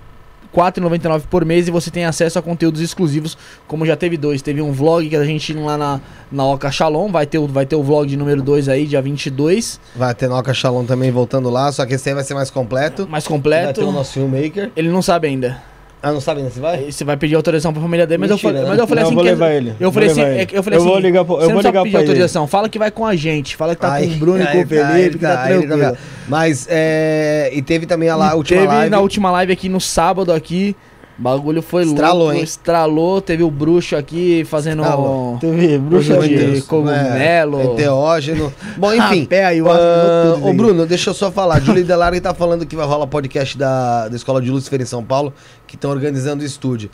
4,99 0.55 1.23
por 1.29 1.45
mês 1.45 1.67
e 1.67 1.71
você 1.71 1.91
tem 1.91 2.05
acesso 2.05 2.39
a 2.39 2.41
conteúdos 2.41 2.81
exclusivos, 2.81 3.37
como 3.67 3.85
já 3.85 3.95
teve 3.95 4.17
dois. 4.17 4.41
Teve 4.41 4.61
um 4.61 4.71
vlog 4.71 5.07
que 5.07 5.15
a 5.15 5.23
gente 5.23 5.53
lá 5.53 5.77
na, 5.77 5.99
na 6.31 6.45
Oca 6.45 6.71
Shalom, 6.71 7.11
vai 7.11 7.27
ter, 7.27 7.37
o- 7.37 7.45
vai 7.47 7.65
ter 7.65 7.75
o 7.75 7.83
vlog 7.83 8.07
de 8.07 8.17
número 8.17 8.41
2 8.41 8.67
aí, 8.69 8.87
dia 8.87 9.01
22, 9.01 9.79
Vai 9.95 10.15
ter 10.15 10.27
Noca 10.27 10.53
Shalom 10.53 10.85
também 10.85 11.11
voltando 11.11 11.49
lá, 11.49 11.71
só 11.71 11.85
que 11.85 11.93
esse 11.93 12.09
aí 12.09 12.15
vai 12.15 12.23
ser 12.23 12.33
mais 12.33 12.49
completo. 12.49 13.07
mais 13.07 13.25
Vai 13.25 13.31
completo. 13.37 13.81
ter 13.81 13.85
o 13.85 13.91
nosso 13.91 14.13
filmmaker. 14.13 14.71
Ele 14.75 14.89
não 14.89 15.01
sabe 15.01 15.27
ainda. 15.27 15.61
Ah, 16.01 16.11
não 16.11 16.21
sabe 16.21 16.39
ainda 16.41 16.51
se 16.51 16.59
vai? 16.59 16.91
Você 16.91 17.03
vai 17.03 17.17
pedir 17.17 17.33
autorização 17.35 17.73
pra 17.73 17.81
família 17.81 18.05
dele, 18.05 18.19
mas, 18.19 18.29
eu, 18.29 18.35
Mentira, 18.35 18.49
falei, 18.53 18.63
né? 18.63 18.69
mas 18.69 18.79
eu 18.79 18.87
falei 18.87 19.03
Não, 19.03 19.09
assim 19.09 19.13
eu 19.13 19.15
vou 19.15 19.23
que- 19.23 19.29
levar 19.31 19.51
ele. 19.51 19.75
Eu 19.79 19.91
falei 19.91 20.09
assim, 20.09 20.21
ele. 20.21 20.47
eu 20.53 20.63
falei 20.63 20.77
Eu 20.77 20.81
assim, 20.83 20.91
vou 20.91 20.99
ligar 20.99 21.25
pro- 21.25 21.35
eu 21.37 21.41
não 21.41 21.49
vou 21.49 21.57
ligar 21.61 21.81
pedir 21.81 21.91
pra 21.91 21.99
ele. 22.01 22.09
autorização, 22.09 22.47
fala 22.47 22.69
que 22.69 22.77
vai 22.77 22.91
com 22.91 23.05
a 23.05 23.15
gente, 23.15 23.55
fala 23.55 23.73
que 23.75 23.81
tá 23.81 23.93
Ai, 23.93 24.07
com 24.07 24.13
o 24.13 24.17
Bruno 24.17 24.43
e 24.43 24.45
com 24.47 24.61
o 24.61 24.67
Felipe, 24.67 25.17
tá 25.17 25.37
tranquilo. 25.47 25.79
tá- 25.81 25.93
Mas, 26.27 26.67
é... 26.69 27.49
E 27.51 27.61
teve 27.63 27.85
também 27.87 28.09
a, 28.09 28.15
lá, 28.15 28.31
a 28.31 28.35
última 28.35 28.61
teve 28.61 28.73
live. 28.73 28.89
na 28.91 28.99
última 28.99 29.31
live 29.31 29.51
aqui 29.53 29.69
no 29.69 29.81
sábado 29.81 30.31
aqui. 30.31 30.75
Bagulho 31.17 31.63
foi 31.63 31.83
Estralou, 31.83 32.25
louco, 32.25 32.33
hein? 32.37 32.43
estralou, 32.43 33.21
teve 33.21 33.41
o 33.41 33.49
bruxo 33.49 33.95
aqui 33.95 34.45
fazendo 34.45 34.83
Estralou. 34.83 35.37
Teve 35.39 35.79
Bruxa 35.79 36.19
de... 36.19 36.53
de 36.53 36.61
cogumelo. 36.61 37.59
É, 37.59 37.63
enteógeno. 37.65 38.53
Bom, 38.77 38.93
enfim. 38.93 39.21
Rapé, 39.21 39.43
Ah, 39.45 39.47
ayahuasca, 39.47 39.83
tudo 40.35 40.47
ô. 40.47 40.53
Bruno, 40.53 40.85
deixa 40.85 41.09
eu 41.09 41.13
só 41.15 41.31
falar. 41.31 41.59
Júlio 41.59 41.83
Delargue 41.83 42.21
tá 42.21 42.35
falando 42.35 42.65
que 42.67 42.75
vai 42.75 42.85
rolar 42.85 43.07
podcast 43.07 43.57
da, 43.57 44.07
da 44.07 44.15
Escola 44.15 44.39
de 44.39 44.51
Lúcifer 44.51 44.79
em 44.79 44.85
São 44.85 45.03
Paulo, 45.03 45.33
que 45.65 45.75
estão 45.75 45.89
organizando 45.89 46.43
o 46.43 46.45
estúdio. 46.45 46.91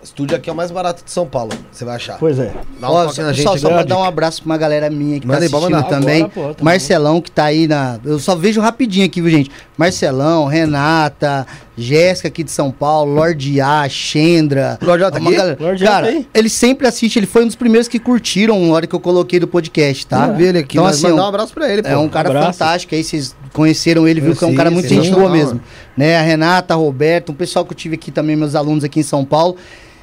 O 0.00 0.04
estúdio 0.04 0.36
aqui 0.36 0.48
é 0.48 0.52
o 0.52 0.56
mais 0.56 0.70
barato 0.70 1.04
de 1.04 1.10
São 1.10 1.26
Paulo, 1.26 1.50
você 1.72 1.84
vai 1.84 1.96
achar. 1.96 2.18
Pois 2.18 2.38
é. 2.38 2.52
Dá 2.80 2.88
um 2.88 2.94
na 2.94 3.06
pessoal, 3.08 3.32
gente. 3.34 3.42
só 3.42 3.54
dá 3.54 3.60
pra 3.60 3.68
uma 3.78 3.84
dar 3.84 3.98
um 3.98 4.04
abraço 4.04 4.42
pra 4.42 4.52
uma 4.52 4.58
galera 4.58 4.88
minha 4.88 5.18
que 5.18 5.26
Manda 5.26 5.40
tá 5.40 5.44
aí, 5.46 5.50
pode 5.50 5.74
assistindo 5.74 5.88
também. 5.88 6.22
Agora, 6.22 6.48
pô, 6.48 6.54
tá 6.54 6.62
Marcelão 6.64 7.20
que 7.20 7.30
tá 7.32 7.44
aí 7.46 7.66
na. 7.66 7.98
Eu 8.04 8.20
só 8.20 8.36
vejo 8.36 8.60
rapidinho 8.60 9.04
aqui, 9.04 9.20
viu, 9.20 9.30
gente? 9.32 9.50
Marcelão, 9.76 10.46
Renata, 10.46 11.46
Jéssica 11.76 12.28
aqui 12.28 12.42
de 12.42 12.50
São 12.50 12.70
Paulo, 12.70 13.12
Lorde 13.12 13.60
A, 13.60 13.86
Xendra. 13.88 14.78
Lorde 14.82 15.04
A 15.04 15.10
tá 15.10 15.18
uma 15.18 15.28
aqui? 15.30 15.36
galera- 15.38 15.58
Lorde 15.60 15.84
A 15.84 15.88
Cara, 15.90 16.12
tá 16.12 16.20
ele 16.34 16.48
sempre 16.48 16.86
assiste, 16.86 17.18
ele 17.18 17.26
foi 17.26 17.42
um 17.44 17.46
dos 17.46 17.56
primeiros 17.56 17.86
que 17.86 17.98
curtiram 17.98 18.58
na 18.66 18.72
hora 18.72 18.86
que 18.86 18.94
eu 18.94 19.00
coloquei 19.00 19.38
do 19.38 19.46
podcast, 19.46 20.06
tá? 20.06 20.26
Tá? 20.28 20.32
Vi 20.32 20.44
ele 20.44 20.58
aqui, 20.58 20.76
Então, 20.78 20.86
assim, 20.86 21.02
mandar 21.08 21.22
um- 21.22 21.24
um 21.24 21.28
abraço 21.28 21.52
pra 21.52 21.70
ele, 21.70 21.82
pô. 21.82 21.88
É 21.88 21.96
um 21.98 22.08
cara 22.08 22.28
Abraço. 22.30 22.58
fantástico 22.58 22.94
aí, 22.94 23.04
vocês 23.04 23.36
conheceram 23.52 24.08
ele, 24.08 24.20
viu 24.20 24.30
Eu 24.32 24.36
que 24.36 24.44
é 24.44 24.46
um 24.46 24.50
sim, 24.50 24.56
cara 24.56 24.70
muito 24.70 24.88
gente 24.88 25.10
boa 25.10 25.28
mesmo. 25.30 25.60
Né? 25.96 26.16
A 26.16 26.22
Renata, 26.22 26.74
a 26.74 26.76
Roberto, 26.76 27.32
um 27.32 27.34
pessoal 27.34 27.64
que 27.64 27.72
eu 27.72 27.76
tive 27.76 27.94
aqui 27.96 28.10
também, 28.10 28.34
meus 28.36 28.54
alunos 28.54 28.82
aqui 28.84 29.00
em 29.00 29.02
São 29.02 29.24
Paulo. 29.24 29.56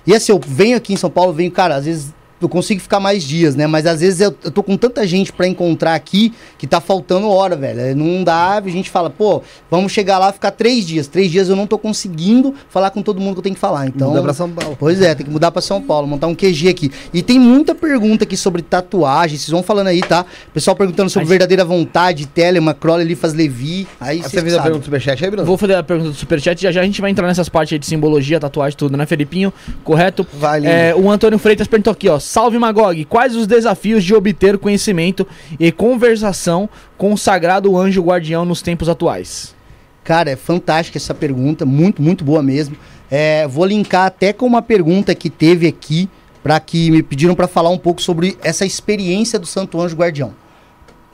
E 0.05 0.13
assim, 0.13 0.31
eu 0.31 0.39
venho 0.45 0.75
aqui 0.77 0.93
em 0.93 0.97
São 0.97 1.09
Paulo, 1.09 1.33
venho, 1.33 1.49
cara, 1.51 1.75
às 1.75 1.85
vezes 1.85 2.13
eu 2.45 2.49
consigo 2.49 2.79
ficar 2.81 2.99
mais 2.99 3.23
dias, 3.23 3.55
né? 3.55 3.67
Mas 3.67 3.85
às 3.85 3.99
vezes 4.01 4.21
eu, 4.21 4.35
eu 4.43 4.51
tô 4.51 4.61
com 4.63 4.75
tanta 4.77 5.05
gente 5.07 5.31
pra 5.31 5.47
encontrar 5.47 5.93
aqui 5.95 6.33
que 6.57 6.65
tá 6.67 6.79
faltando 6.81 7.27
hora, 7.29 7.55
velho. 7.55 7.79
É, 7.79 7.93
Não 7.95 8.23
dá, 8.23 8.57
a 8.57 8.61
gente 8.69 8.89
fala, 8.89 9.09
pô, 9.09 9.41
vamos 9.69 9.91
chegar 9.91 10.17
lá 10.19 10.31
ficar 10.31 10.51
três 10.51 10.85
dias. 10.85 11.07
Três 11.07 11.31
dias 11.31 11.49
eu 11.49 11.55
não 11.55 11.65
tô 11.67 11.77
conseguindo 11.77 12.53
falar 12.69 12.89
com 12.91 13.01
todo 13.01 13.19
mundo 13.19 13.33
que 13.35 13.39
eu 13.39 13.43
tenho 13.43 13.55
que 13.55 13.61
falar. 13.61 13.87
Então, 13.87 14.09
Muda 14.09 14.21
pra 14.21 14.33
São 14.33 14.49
Paulo. 14.49 14.75
Pois 14.79 15.01
é, 15.01 15.15
tem 15.15 15.25
que 15.25 15.31
mudar 15.31 15.51
pra 15.51 15.61
São 15.61 15.81
Paulo, 15.81 16.07
montar 16.07 16.27
um 16.27 16.35
QG 16.35 16.69
aqui. 16.69 16.91
E 17.13 17.21
tem 17.21 17.39
muita 17.39 17.73
pergunta 17.73 18.23
aqui 18.23 18.35
sobre 18.37 18.61
tatuagem, 18.61 19.37
vocês 19.37 19.49
vão 19.49 19.63
falando 19.63 19.87
aí, 19.87 20.01
tá? 20.01 20.25
Pessoal 20.53 20.75
perguntando 20.75 21.09
sobre 21.09 21.25
gente- 21.25 21.29
verdadeira 21.29 21.63
vontade, 21.65 22.25
Telema, 22.27 22.73
Crowley, 22.73 23.05
Lifas, 23.07 23.33
Levi. 23.33 23.87
Aí 23.99 24.21
Você 24.21 24.41
fez 24.41 24.53
a 24.53 24.61
pergunta 24.61 24.81
do 24.81 24.85
Superchat 24.85 25.23
aí, 25.23 25.29
Bruno? 25.31 25.45
Vou 25.45 25.57
fazer 25.57 25.75
a 25.75 25.83
pergunta 25.83 26.09
do 26.09 26.15
Superchat, 26.15 26.61
já 26.61 26.71
já 26.71 26.81
a 26.81 26.85
gente 26.85 26.99
vai 27.01 27.11
entrar 27.11 27.27
nessas 27.27 27.47
partes 27.49 27.73
aí 27.73 27.79
de 27.79 27.85
simbologia, 27.85 28.39
tatuagem, 28.39 28.77
tudo, 28.77 28.97
né, 28.97 29.05
Felipinho? 29.05 29.53
Correto? 29.83 30.25
Lindo. 30.55 30.67
É, 30.67 30.95
o 30.95 31.09
Antônio 31.09 31.37
Freitas 31.39 31.67
perguntou 31.67 31.91
aqui, 31.91 32.09
ó. 32.09 32.19
Salve 32.33 32.57
Magog, 32.57 33.05
quais 33.05 33.35
os 33.35 33.45
desafios 33.45 34.03
de 34.03 34.11
obter 34.11 34.57
conhecimento 34.57 35.27
e 35.59 35.71
conversação 35.71 36.67
com 36.97 37.13
o 37.13 37.17
sagrado 37.17 37.77
anjo 37.77 38.01
guardião 38.01 38.43
nos 38.43 38.59
tempos 38.59 38.89
atuais? 38.89 39.53
Cara, 40.03 40.31
é 40.31 40.35
fantástica 40.35 40.97
essa 40.97 41.13
pergunta, 41.13 41.63
muito, 41.63 42.01
muito 42.01 42.23
boa 42.23 42.41
mesmo. 42.41 42.75
É, 43.11 43.47
vou 43.47 43.65
linkar 43.65 44.07
até 44.07 44.33
com 44.33 44.47
uma 44.47 44.63
pergunta 44.63 45.13
que 45.13 45.29
teve 45.29 45.67
aqui, 45.67 46.09
para 46.41 46.59
que 46.59 46.89
me 46.89 47.03
pediram 47.03 47.35
para 47.35 47.47
falar 47.47 47.69
um 47.69 47.77
pouco 47.77 48.01
sobre 48.01 48.35
essa 48.41 48.65
experiência 48.65 49.37
do 49.37 49.45
Santo 49.45 49.79
Anjo 49.79 49.95
Guardião. 49.95 50.33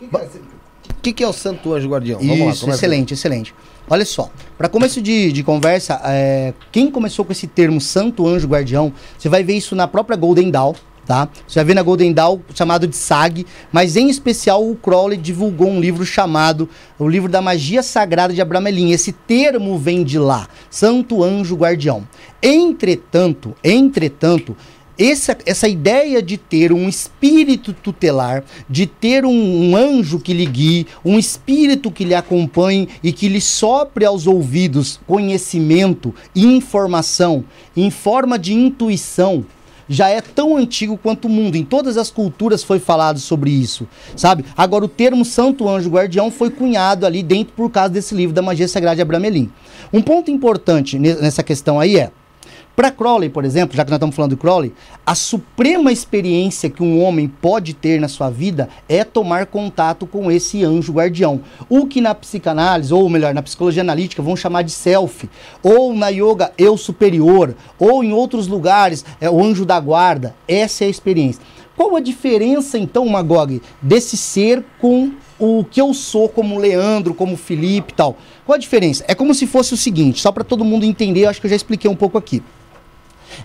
O 0.02 1.02
que, 1.02 1.12
que 1.12 1.22
é 1.22 1.28
o 1.28 1.34
Santo 1.34 1.74
Anjo 1.74 1.90
Guardião? 1.90 2.22
Isso, 2.22 2.62
começa. 2.62 2.70
excelente, 2.70 3.14
excelente. 3.14 3.54
Olha 3.90 4.06
só, 4.06 4.32
para 4.58 4.70
começo 4.70 5.02
de, 5.02 5.34
de 5.34 5.44
conversa, 5.44 6.00
é, 6.06 6.54
quem 6.72 6.90
começou 6.90 7.26
com 7.26 7.34
esse 7.34 7.46
termo 7.46 7.82
Santo 7.82 8.26
Anjo 8.26 8.48
Guardião, 8.48 8.94
você 9.18 9.28
vai 9.28 9.44
ver 9.44 9.56
isso 9.56 9.76
na 9.76 9.86
própria 9.86 10.16
Golden 10.16 10.50
Dawn, 10.50 10.74
tá? 11.10 11.28
Você 11.48 11.58
vai 11.58 11.66
ver 11.66 11.74
na 11.74 11.82
Golden 11.82 12.14
Dawn 12.14 12.40
chamado 12.54 12.86
de 12.86 12.96
SAG, 12.96 13.44
mas 13.72 13.96
em 13.96 14.10
especial 14.10 14.64
o 14.64 14.76
Crowley 14.76 15.18
divulgou 15.18 15.68
um 15.68 15.82
livro 15.82 16.06
chamado 16.06 16.70
O 17.00 17.08
Livro 17.08 17.28
da 17.28 17.42
Magia 17.42 17.82
Sagrada 17.82 18.32
de 18.32 18.40
Abramelin. 18.40 18.92
Esse 18.92 19.12
termo 19.12 19.76
vem 19.80 20.04
de 20.04 20.20
lá, 20.20 20.48
Santo 20.70 21.24
Anjo 21.24 21.56
Guardião. 21.56 22.08
Entretanto, 22.44 23.56
entretanto, 23.64 24.56
essa, 25.00 25.36
essa 25.48 25.68
ideia 25.68 26.22
de 26.22 26.38
ter 26.38 26.72
um 26.72 26.88
espírito 26.88 27.74
tutelar, 27.74 28.44
de 28.70 28.86
ter 28.86 29.26
um, 29.26 29.72
um 29.72 29.76
anjo 29.76 30.20
que 30.20 30.34
lhe 30.34 30.46
guie, 30.46 30.86
um 31.04 31.18
espírito 31.18 31.90
que 31.90 32.04
lhe 32.04 32.14
acompanhe 32.14 32.88
e 33.02 33.12
que 33.12 33.30
lhe 33.30 33.42
sopre 33.42 34.06
aos 34.06 34.28
ouvidos 34.28 35.00
conhecimento 35.08 36.14
informação 36.36 37.44
em 37.76 37.90
forma 37.90 38.38
de 38.38 38.54
intuição, 38.54 39.44
já 39.90 40.08
é 40.10 40.22
tão 40.22 40.56
antigo 40.56 40.98
quanto 40.98 41.26
o 41.26 41.30
mundo. 41.30 41.56
Em 41.56 41.64
todas 41.66 41.98
as 41.98 42.12
culturas 42.12 42.64
foi 42.64 42.80
falado 42.80 43.20
sobre 43.20 43.50
isso, 43.50 43.88
sabe? 44.16 44.46
Agora, 44.56 44.86
o 44.86 44.88
termo 44.88 45.26
Santo 45.26 45.68
Anjo 45.68 45.90
Guardião 45.90 46.30
foi 46.30 46.50
cunhado 46.52 47.06
ali 47.06 47.24
dentro 47.24 47.54
por 47.56 47.70
causa 47.72 47.90
desse 47.90 48.14
livro 48.14 48.34
da 48.34 48.42
Magia 48.42 48.68
Sagrada 48.68 48.98
de 48.98 49.02
Abramelin. 49.02 49.52
Um 49.92 50.02
ponto 50.02 50.30
importante 50.30 51.00
ne- 51.00 51.16
nessa 51.16 51.42
questão 51.42 51.80
aí 51.80 51.98
é, 51.98 52.12
para 52.80 52.92
Crowley, 52.92 53.28
por 53.28 53.44
exemplo, 53.44 53.76
já 53.76 53.84
que 53.84 53.92
nós 53.92 53.98
estamos 53.98 54.16
falando 54.16 54.30
do 54.30 54.38
Crowley, 54.38 54.72
a 55.06 55.14
suprema 55.14 55.92
experiência 55.92 56.70
que 56.70 56.82
um 56.82 57.04
homem 57.04 57.28
pode 57.28 57.74
ter 57.74 58.00
na 58.00 58.08
sua 58.08 58.30
vida 58.30 58.70
é 58.88 59.04
tomar 59.04 59.48
contato 59.48 60.08
com 60.08 60.32
esse 60.32 60.64
anjo 60.64 60.94
guardião. 60.94 61.42
O 61.68 61.88
que 61.88 62.00
na 62.00 62.16
psicanálise, 62.16 62.94
ou 62.94 63.10
melhor, 63.10 63.34
na 63.34 63.42
psicologia 63.42 63.82
analítica, 63.82 64.22
vão 64.22 64.34
chamar 64.34 64.62
de 64.62 64.72
self, 64.72 65.30
ou 65.62 65.94
na 65.94 66.08
yoga, 66.08 66.54
eu 66.58 66.78
superior, 66.78 67.54
ou 67.78 68.02
em 68.02 68.14
outros 68.14 68.48
lugares, 68.48 69.04
é 69.20 69.30
o 69.30 69.44
anjo 69.44 69.66
da 69.66 69.78
guarda. 69.78 70.34
Essa 70.48 70.86
é 70.86 70.88
a 70.88 70.90
experiência. 70.90 71.42
Qual 71.76 71.98
a 71.98 72.00
diferença, 72.00 72.78
então, 72.78 73.06
Magog, 73.08 73.62
desse 73.82 74.16
ser 74.16 74.64
com 74.80 75.12
o 75.38 75.66
que 75.66 75.82
eu 75.82 75.94
sou 75.94 76.30
como 76.30 76.58
Leandro, 76.58 77.14
como 77.14 77.36
Felipe 77.36 77.92
e 77.92 77.96
tal? 77.96 78.16
Qual 78.46 78.56
a 78.56 78.60
diferença? 78.60 79.04
É 79.06 79.14
como 79.14 79.34
se 79.34 79.46
fosse 79.46 79.74
o 79.74 79.78
seguinte, 79.78 80.22
só 80.22 80.32
para 80.32 80.46
todo 80.46 80.64
mundo 80.64 80.86
entender, 80.86 81.26
acho 81.26 81.42
que 81.42 81.48
eu 81.48 81.50
já 81.50 81.58
expliquei 81.58 81.92
um 81.92 81.96
pouco 81.96 82.18
aqui. 82.18 82.42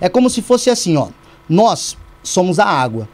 É 0.01 0.09
como 0.09 0.30
se 0.30 0.43
fosse 0.43 0.70
assim, 0.70 0.97
ó. 0.97 1.09
Nós 1.49 1.97
somos 2.22 2.59
a 2.59 2.66
água, 2.66 3.09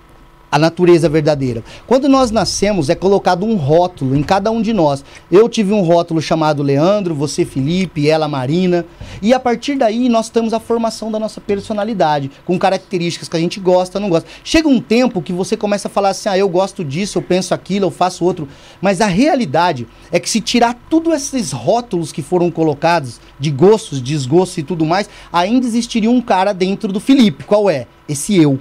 a 0.50 0.58
natureza 0.58 1.08
verdadeira. 1.08 1.62
Quando 1.86 2.08
nós 2.08 2.30
nascemos, 2.30 2.88
é 2.88 2.94
colocado 2.94 3.46
um 3.46 3.54
rótulo 3.54 4.16
em 4.16 4.22
cada 4.22 4.50
um 4.50 4.60
de 4.60 4.72
nós. 4.72 5.04
Eu 5.30 5.48
tive 5.48 5.72
um 5.72 5.82
rótulo 5.82 6.20
chamado 6.20 6.62
Leandro, 6.62 7.14
você 7.14 7.44
Felipe, 7.44 8.08
ela 8.08 8.28
Marina. 8.28 8.84
E 9.22 9.32
a 9.32 9.38
partir 9.38 9.76
daí 9.76 10.08
nós 10.08 10.28
temos 10.28 10.52
a 10.52 10.60
formação 10.60 11.10
da 11.10 11.18
nossa 11.18 11.40
personalidade, 11.40 12.30
com 12.44 12.58
características 12.58 13.28
que 13.28 13.36
a 13.36 13.40
gente 13.40 13.60
gosta, 13.60 14.00
não 14.00 14.08
gosta. 14.08 14.28
Chega 14.42 14.68
um 14.68 14.80
tempo 14.80 15.22
que 15.22 15.32
você 15.32 15.56
começa 15.56 15.88
a 15.88 15.90
falar 15.90 16.10
assim: 16.10 16.28
ah, 16.28 16.38
eu 16.38 16.48
gosto 16.48 16.84
disso, 16.84 17.18
eu 17.18 17.22
penso 17.22 17.54
aquilo, 17.54 17.86
eu 17.86 17.90
faço 17.90 18.24
outro. 18.24 18.48
Mas 18.80 19.00
a 19.00 19.06
realidade 19.06 19.86
é 20.10 20.18
que 20.18 20.28
se 20.28 20.40
tirar 20.40 20.76
tudo 20.88 21.12
esses 21.12 21.52
rótulos 21.52 22.12
que 22.12 22.22
foram 22.22 22.50
colocados, 22.50 23.20
de 23.38 23.50
gostos, 23.50 24.00
desgostos 24.00 24.58
e 24.58 24.62
tudo 24.62 24.84
mais, 24.84 25.08
ainda 25.32 25.66
existiria 25.66 26.10
um 26.10 26.20
cara 26.20 26.52
dentro 26.52 26.92
do 26.92 27.00
Felipe. 27.00 27.44
Qual 27.44 27.70
é? 27.70 27.86
Esse 28.08 28.36
eu. 28.36 28.58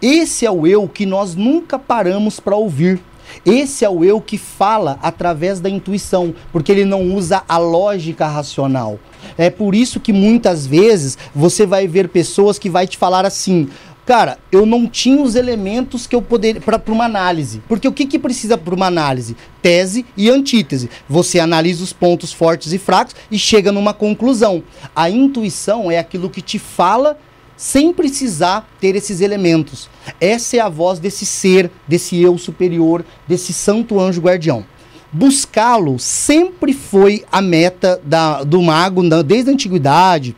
Esse 0.00 0.46
é 0.46 0.50
o 0.50 0.66
eu 0.66 0.88
que 0.88 1.06
nós 1.06 1.34
nunca 1.34 1.78
paramos 1.78 2.40
para 2.40 2.56
ouvir. 2.56 3.00
Esse 3.44 3.84
é 3.84 3.90
o 3.90 4.04
eu 4.04 4.20
que 4.20 4.38
fala 4.38 4.98
através 5.02 5.60
da 5.60 5.68
intuição, 5.68 6.34
porque 6.52 6.72
ele 6.72 6.84
não 6.84 7.14
usa 7.14 7.42
a 7.48 7.58
lógica 7.58 8.26
racional. 8.26 8.98
É 9.36 9.50
por 9.50 9.74
isso 9.74 10.00
que 10.00 10.12
muitas 10.12 10.66
vezes 10.66 11.18
você 11.34 11.66
vai 11.66 11.86
ver 11.86 12.08
pessoas 12.08 12.58
que 12.58 12.70
vai 12.70 12.86
te 12.86 12.96
falar 12.96 13.24
assim: 13.24 13.68
"Cara, 14.06 14.38
eu 14.50 14.64
não 14.64 14.86
tinha 14.86 15.20
os 15.22 15.34
elementos 15.34 16.06
que 16.06 16.16
eu 16.16 16.22
poderia 16.22 16.60
para 16.60 16.80
uma 16.88 17.04
análise". 17.04 17.62
Porque 17.68 17.86
o 17.86 17.92
que 17.92 18.06
que 18.06 18.18
precisa 18.18 18.56
para 18.56 18.74
uma 18.74 18.86
análise? 18.86 19.36
Tese 19.60 20.06
e 20.16 20.30
antítese. 20.30 20.90
Você 21.08 21.38
analisa 21.38 21.84
os 21.84 21.92
pontos 21.92 22.32
fortes 22.32 22.72
e 22.72 22.78
fracos 22.78 23.14
e 23.30 23.38
chega 23.38 23.70
numa 23.70 23.92
conclusão. 23.92 24.62
A 24.94 25.10
intuição 25.10 25.90
é 25.90 25.98
aquilo 25.98 26.30
que 26.30 26.42
te 26.42 26.58
fala 26.58 27.18
sem 27.58 27.92
precisar 27.92 28.66
ter 28.80 28.94
esses 28.96 29.20
elementos. 29.20 29.90
Essa 30.18 30.56
é 30.56 30.60
a 30.60 30.68
voz 30.68 30.98
desse 30.98 31.26
ser, 31.26 31.70
desse 31.86 32.18
eu 32.22 32.38
superior, 32.38 33.04
desse 33.26 33.52
santo 33.52 34.00
anjo 34.00 34.22
guardião. 34.22 34.64
Buscá-lo 35.12 35.98
sempre 35.98 36.72
foi 36.72 37.24
a 37.32 37.42
meta 37.42 38.00
da- 38.04 38.44
do 38.44 38.62
mago, 38.62 39.02
desde 39.24 39.50
a 39.50 39.52
antiguidade. 39.52 40.36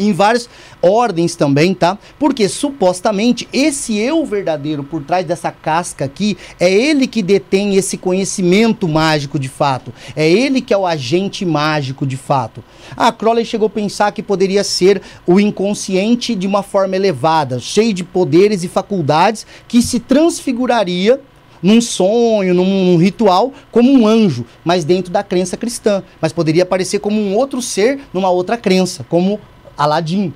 Em 0.00 0.12
várias 0.12 0.48
ordens 0.82 1.34
também, 1.36 1.74
tá? 1.74 1.98
Porque 2.18 2.48
supostamente 2.48 3.48
esse 3.52 3.98
eu 3.98 4.24
verdadeiro 4.24 4.82
por 4.82 5.02
trás 5.02 5.26
dessa 5.26 5.50
casca 5.50 6.04
aqui 6.04 6.36
é 6.58 6.72
ele 6.72 7.06
que 7.06 7.22
detém 7.22 7.76
esse 7.76 7.96
conhecimento 7.96 8.88
mágico 8.88 9.38
de 9.38 9.48
fato. 9.48 9.92
É 10.16 10.28
ele 10.28 10.60
que 10.60 10.72
é 10.72 10.76
o 10.76 10.86
agente 10.86 11.44
mágico 11.44 12.06
de 12.06 12.16
fato. 12.16 12.64
A 12.96 13.12
Crowley 13.12 13.44
chegou 13.44 13.66
a 13.66 13.70
pensar 13.70 14.12
que 14.12 14.22
poderia 14.22 14.64
ser 14.64 15.02
o 15.26 15.38
inconsciente 15.38 16.34
de 16.34 16.46
uma 16.46 16.62
forma 16.62 16.96
elevada, 16.96 17.58
cheio 17.58 17.92
de 17.92 18.04
poderes 18.04 18.64
e 18.64 18.68
faculdades 18.68 19.46
que 19.68 19.82
se 19.82 20.00
transfiguraria 20.00 21.20
num 21.62 21.80
sonho, 21.80 22.54
num, 22.54 22.96
ritual, 22.96 23.52
como 23.70 23.92
um 23.92 24.06
anjo, 24.06 24.46
mas 24.64 24.84
dentro 24.84 25.12
da 25.12 25.22
crença 25.22 25.56
cristã. 25.56 26.02
Mas 26.20 26.32
poderia 26.32 26.62
aparecer 26.62 27.00
como 27.00 27.20
um 27.20 27.34
outro 27.36 27.60
ser 27.60 28.00
numa 28.12 28.30
outra 28.30 28.56
crença, 28.56 29.04
como 29.08 29.38
Aladim. 29.84 30.32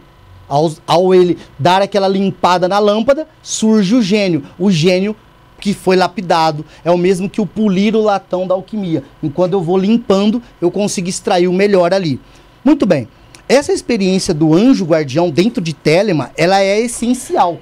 Ao, 0.48 0.70
ao 0.86 1.14
ele 1.14 1.38
dar 1.58 1.80
aquela 1.80 2.06
limpada 2.06 2.68
na 2.68 2.78
lâmpada, 2.78 3.26
surge 3.42 3.94
o 3.94 4.02
gênio. 4.02 4.42
O 4.58 4.70
gênio 4.70 5.16
que 5.60 5.72
foi 5.72 5.96
lapidado 5.96 6.64
é 6.84 6.90
o 6.90 6.98
mesmo 6.98 7.30
que 7.30 7.40
o 7.40 7.46
polir 7.46 7.96
o 7.96 8.02
latão 8.02 8.46
da 8.46 8.54
alquimia. 8.54 9.02
Enquanto 9.22 9.54
eu 9.54 9.62
vou 9.62 9.78
limpando, 9.78 10.42
eu 10.60 10.70
consigo 10.70 11.08
extrair 11.08 11.48
o 11.48 11.52
melhor 11.52 11.94
ali. 11.94 12.20
Muito 12.64 12.84
bem. 12.84 13.08
Essa 13.48 13.72
experiência 13.72 14.32
do 14.34 14.54
anjo 14.54 14.84
guardião 14.84 15.30
dentro 15.30 15.62
de 15.62 15.72
Telema, 15.72 16.30
ela 16.36 16.60
é 16.60 16.80
essencial. 16.80 17.58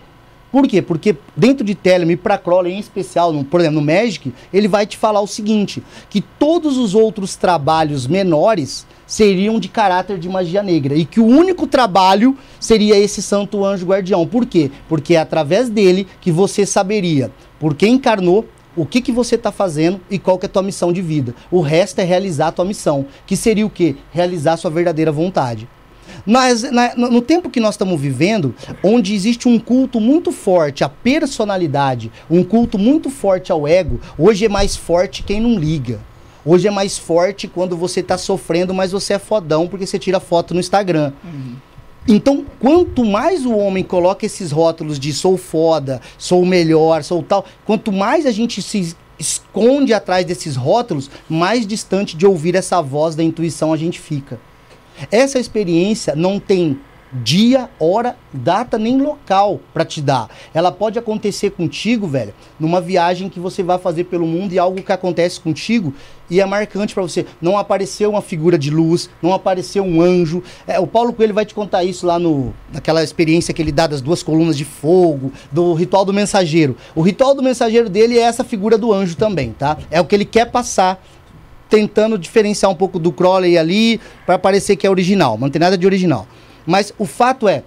Por 0.52 0.68
quê? 0.68 0.82
Porque 0.82 1.16
dentro 1.34 1.64
de 1.64 1.74
Telemann 1.74 2.12
e 2.12 2.16
para 2.16 2.36
Crowley 2.36 2.74
em 2.74 2.78
especial, 2.78 3.32
no, 3.32 3.42
por 3.42 3.58
exemplo, 3.58 3.80
no 3.80 3.86
Magic, 3.86 4.34
ele 4.52 4.68
vai 4.68 4.86
te 4.86 4.98
falar 4.98 5.22
o 5.22 5.26
seguinte, 5.26 5.82
que 6.10 6.20
todos 6.20 6.76
os 6.76 6.94
outros 6.94 7.36
trabalhos 7.36 8.06
menores 8.06 8.86
seriam 9.12 9.60
de 9.60 9.68
caráter 9.68 10.18
de 10.18 10.26
magia 10.26 10.62
negra 10.62 10.94
e 10.94 11.04
que 11.04 11.20
o 11.20 11.26
único 11.26 11.66
trabalho 11.66 12.34
seria 12.58 12.96
esse 12.96 13.20
santo 13.20 13.62
anjo 13.62 13.84
guardião. 13.84 14.26
Por 14.26 14.46
quê? 14.46 14.70
Porque 14.88 15.16
é 15.16 15.18
através 15.18 15.68
dele 15.68 16.06
que 16.18 16.32
você 16.32 16.64
saberia 16.64 17.30
por 17.60 17.74
que 17.74 17.86
encarnou, 17.86 18.46
o 18.74 18.86
que, 18.86 19.02
que 19.02 19.12
você 19.12 19.34
está 19.34 19.52
fazendo 19.52 20.00
e 20.10 20.18
qual 20.18 20.38
que 20.38 20.46
é 20.46 20.48
a 20.48 20.50
tua 20.50 20.62
missão 20.62 20.90
de 20.90 21.02
vida. 21.02 21.34
O 21.50 21.60
resto 21.60 21.98
é 21.98 22.04
realizar 22.04 22.46
a 22.48 22.52
tua 22.52 22.64
missão, 22.64 23.04
que 23.26 23.36
seria 23.36 23.66
o 23.66 23.70
quê? 23.70 23.96
Realizar 24.10 24.54
a 24.54 24.56
sua 24.56 24.70
verdadeira 24.70 25.12
vontade. 25.12 25.68
Mas 26.24 26.62
na, 26.62 26.94
no 26.96 27.20
tempo 27.20 27.50
que 27.50 27.60
nós 27.60 27.74
estamos 27.74 28.00
vivendo, 28.00 28.54
onde 28.82 29.14
existe 29.14 29.46
um 29.46 29.58
culto 29.58 30.00
muito 30.00 30.32
forte 30.32 30.84
à 30.84 30.88
personalidade, 30.88 32.10
um 32.30 32.42
culto 32.42 32.78
muito 32.78 33.10
forte 33.10 33.52
ao 33.52 33.68
ego, 33.68 34.00
hoje 34.16 34.46
é 34.46 34.48
mais 34.48 34.74
forte 34.74 35.22
quem 35.22 35.38
não 35.38 35.58
liga. 35.58 36.00
Hoje 36.44 36.66
é 36.66 36.70
mais 36.70 36.98
forte 36.98 37.46
quando 37.46 37.76
você 37.76 38.00
está 38.00 38.18
sofrendo, 38.18 38.74
mas 38.74 38.92
você 38.92 39.14
é 39.14 39.18
fodão 39.18 39.68
porque 39.68 39.86
você 39.86 39.98
tira 39.98 40.18
foto 40.18 40.54
no 40.54 40.60
Instagram. 40.60 41.12
Uhum. 41.24 41.54
Então, 42.08 42.44
quanto 42.58 43.04
mais 43.04 43.46
o 43.46 43.54
homem 43.56 43.84
coloca 43.84 44.26
esses 44.26 44.50
rótulos 44.50 44.98
de 44.98 45.12
sou 45.12 45.36
foda, 45.36 46.00
sou 46.18 46.44
melhor, 46.44 47.04
sou 47.04 47.22
tal, 47.22 47.44
quanto 47.64 47.92
mais 47.92 48.26
a 48.26 48.32
gente 48.32 48.60
se 48.60 48.96
esconde 49.18 49.94
atrás 49.94 50.26
desses 50.26 50.56
rótulos, 50.56 51.08
mais 51.28 51.64
distante 51.64 52.16
de 52.16 52.26
ouvir 52.26 52.56
essa 52.56 52.82
voz 52.82 53.14
da 53.14 53.22
intuição 53.22 53.72
a 53.72 53.76
gente 53.76 54.00
fica. 54.00 54.40
Essa 55.10 55.38
experiência 55.38 56.16
não 56.16 56.40
tem 56.40 56.78
dia, 57.12 57.68
hora, 57.78 58.16
data 58.32 58.78
nem 58.78 59.00
local 59.00 59.60
para 59.72 59.84
te 59.84 60.00
dar. 60.00 60.28
Ela 60.54 60.72
pode 60.72 60.98
acontecer 60.98 61.50
contigo, 61.50 62.06
velho, 62.06 62.32
numa 62.58 62.80
viagem 62.80 63.28
que 63.28 63.38
você 63.38 63.62
vai 63.62 63.78
fazer 63.78 64.04
pelo 64.04 64.26
mundo 64.26 64.52
e 64.52 64.58
algo 64.58 64.82
que 64.82 64.92
acontece 64.92 65.40
contigo 65.40 65.92
e 66.30 66.40
é 66.40 66.46
marcante 66.46 66.94
para 66.94 67.02
você. 67.02 67.26
Não 67.40 67.58
apareceu 67.58 68.10
uma 68.10 68.22
figura 68.22 68.56
de 68.56 68.70
luz, 68.70 69.10
não 69.20 69.34
apareceu 69.34 69.84
um 69.84 70.00
anjo. 70.00 70.42
É, 70.66 70.80
o 70.80 70.86
Paulo 70.86 71.12
Coelho 71.12 71.34
vai 71.34 71.44
te 71.44 71.54
contar 71.54 71.84
isso 71.84 72.06
lá 72.06 72.18
no 72.18 72.54
naquela 72.72 73.04
experiência 73.04 73.52
que 73.52 73.60
ele 73.60 73.72
dá 73.72 73.86
das 73.86 74.00
duas 74.00 74.22
colunas 74.22 74.56
de 74.56 74.64
fogo, 74.64 75.30
do 75.50 75.74
ritual 75.74 76.06
do 76.06 76.12
mensageiro. 76.12 76.74
O 76.94 77.02
ritual 77.02 77.34
do 77.34 77.42
mensageiro 77.42 77.90
dele 77.90 78.18
é 78.18 78.22
essa 78.22 78.42
figura 78.42 78.78
do 78.78 78.92
anjo 78.92 79.14
também, 79.14 79.52
tá? 79.52 79.76
É 79.90 80.00
o 80.00 80.06
que 80.06 80.14
ele 80.14 80.24
quer 80.24 80.50
passar 80.50 81.04
tentando 81.68 82.18
diferenciar 82.18 82.70
um 82.70 82.74
pouco 82.74 82.98
do 82.98 83.12
Crowley 83.12 83.56
ali 83.56 84.00
para 84.26 84.38
parecer 84.38 84.76
que 84.76 84.86
é 84.86 84.90
original, 84.90 85.32
mas 85.32 85.42
não 85.42 85.50
tem 85.50 85.60
nada 85.60 85.76
de 85.76 85.86
original. 85.86 86.26
Mas 86.66 86.92
o 86.98 87.04
fato 87.04 87.48
é, 87.48 87.62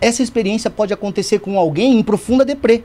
essa 0.00 0.22
experiência 0.22 0.70
pode 0.70 0.92
acontecer 0.92 1.38
com 1.38 1.58
alguém 1.58 1.98
em 1.98 2.02
profunda 2.02 2.44
deprê. 2.44 2.84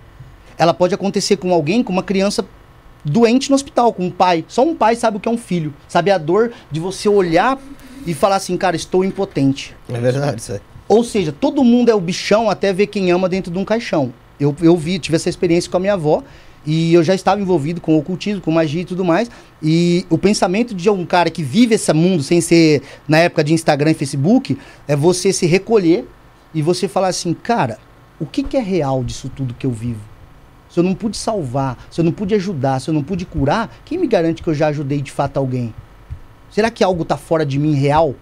Ela 0.58 0.74
pode 0.74 0.94
acontecer 0.94 1.38
com 1.38 1.54
alguém, 1.54 1.84
com 1.84 1.94
uma 1.94 2.04
criança 2.04 2.46
doente 3.04 3.50
no 3.50 3.56
hospital, 3.56 3.94
com 3.94 4.06
um 4.06 4.12
pai. 4.12 4.44
Só 4.48 4.64
um 4.64 4.76
pai 4.76 4.96
sabe 4.96 5.18
o 5.18 5.20
que 5.20 5.30
é 5.30 5.32
um 5.32 5.38
filho. 5.38 5.74
Sabe 5.88 6.12
a 6.12 6.18
dor 6.18 6.52
de 6.70 6.80
você 6.80 7.08
olhar 7.08 7.58
e 8.06 8.14
falar 8.14 8.36
assim, 8.36 8.58
cara, 8.58 8.76
estou 8.76 9.04
impotente. 9.04 9.76
É 9.88 10.00
verdade, 10.00 10.42
isso 10.42 10.54
aí. 10.54 10.60
Ou 10.88 11.04
seja, 11.04 11.32
todo 11.32 11.64
mundo 11.64 11.90
é 11.90 11.96
o 11.96 12.02
bichão 12.02 12.50
até 12.50 12.74
ver 12.74 12.88
quem 12.88 13.12
ama 13.12 13.30
dentro 13.30 13.52
de 13.52 13.58
um 13.58 13.64
caixão. 13.64 14.12
Eu, 14.40 14.56
eu 14.62 14.76
vi, 14.76 14.98
tive 15.00 15.16
essa 15.16 15.30
experiência 15.30 15.70
com 15.70 15.78
a 15.78 15.80
minha 15.80 15.94
avó 15.94 16.24
e 16.66 16.94
eu 16.94 17.04
já 17.04 17.16
estava 17.16 17.42
envolvido 17.42 17.80
com 17.80 17.98
ocultismo, 17.98 18.42
com 18.42 18.52
magia 18.52 18.82
e 18.82 18.86
tudo 18.86 19.06
mais. 19.06 19.30
E 19.62 20.06
o 20.10 20.18
pensamento 20.18 20.74
de 20.74 20.90
um 20.90 21.06
cara 21.06 21.30
que 21.30 21.44
vive 21.44 21.76
esse 21.76 21.92
mundo 21.94 22.24
sem 22.24 22.42
ser 22.42 22.82
na 23.08 23.18
época 23.18 23.44
de 23.44 23.54
Instagram 23.54 23.92
e 23.92 23.94
Facebook 23.94 24.58
é 24.88 24.96
você 24.96 25.32
se 25.32 25.46
recolher 25.46 26.08
e 26.54 26.62
você 26.62 26.88
falar 26.88 27.08
assim, 27.08 27.34
cara, 27.34 27.78
o 28.20 28.26
que, 28.26 28.44
que 28.44 28.58
é 28.58 28.62
real 28.62 29.04
disso 29.04 29.30
tudo 29.34 29.54
que 29.54 29.66
eu 29.66 29.72
vivo? 29.72 30.02
Se 30.70 30.80
eu 30.80 30.84
não 30.84 30.94
pude 30.94 31.18
salvar, 31.18 31.78
se 31.90 32.00
eu 32.00 32.06
não 32.06 32.12
pude 32.12 32.36
ajudar, 32.36 32.80
se 32.80 32.90
eu 32.90 32.94
não 32.94 33.04
pude 33.04 33.26
curar, 33.26 33.76
quem 33.86 33.98
me 33.98 34.08
garante 34.08 34.44
que 34.44 34.50
eu 34.50 34.54
já 34.54 34.68
ajudei 34.68 35.02
de 35.02 35.12
fato 35.12 35.38
alguém? 35.38 35.74
Será 36.52 36.70
que 36.70 36.84
algo 36.84 37.04
está 37.04 37.18
fora 37.18 37.46
de 37.46 37.58
mim 37.58 37.74
real? 37.74 38.16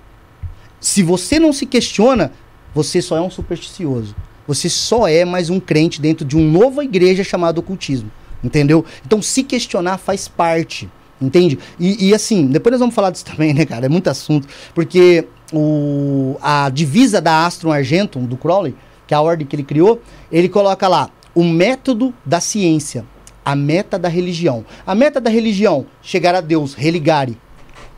Se 0.80 1.04
você 1.04 1.40
não 1.40 1.52
se 1.52 1.66
questiona, 1.66 2.32
você 2.74 3.02
só 3.02 3.18
é 3.18 3.22
um 3.22 3.30
supersticioso. 3.30 4.16
Você 4.48 4.70
só 4.70 5.08
é 5.08 5.26
mais 5.26 5.50
um 5.50 5.60
crente 5.60 6.00
dentro 6.00 6.24
de 6.26 6.38
uma 6.38 6.60
nova 6.60 6.84
igreja 6.84 7.24
chamada 7.24 7.60
ocultismo. 7.60 8.10
Entendeu? 8.44 8.86
Então, 9.06 9.22
se 9.22 9.44
questionar 9.44 9.98
faz 9.98 10.28
parte. 10.28 10.90
Entende? 11.20 11.58
E, 11.80 12.10
e, 12.10 12.14
assim, 12.14 12.46
depois 12.46 12.72
nós 12.74 12.80
vamos 12.80 12.94
falar 12.96 13.10
disso 13.10 13.26
também, 13.32 13.54
né, 13.54 13.66
cara? 13.66 13.86
É 13.86 13.90
muito 13.90 14.08
assunto. 14.10 14.48
Porque 14.74 15.28
o, 15.52 16.38
a 16.42 16.70
divisa 16.70 17.20
da 17.20 17.46
Astron 17.46 17.72
Argentum, 17.72 18.26
do 18.26 18.38
Crowley, 18.38 18.76
que 19.08 19.14
é 19.14 19.18
a 19.18 19.22
ordem 19.22 19.48
que 19.48 19.56
ele 19.56 19.64
criou, 19.64 20.02
ele 20.32 20.50
coloca 20.50 20.88
lá 20.88 21.10
o 21.34 21.44
método 21.44 22.14
da 22.26 22.40
ciência, 22.40 23.06
a 23.44 23.56
meta 23.56 23.98
da 23.98 24.10
religião. 24.10 24.66
A 24.86 24.94
meta 24.94 25.22
da 25.22 25.30
religião, 25.30 25.86
chegar 26.02 26.36
a 26.36 26.42
Deus, 26.42 26.74
religare. 26.74 27.38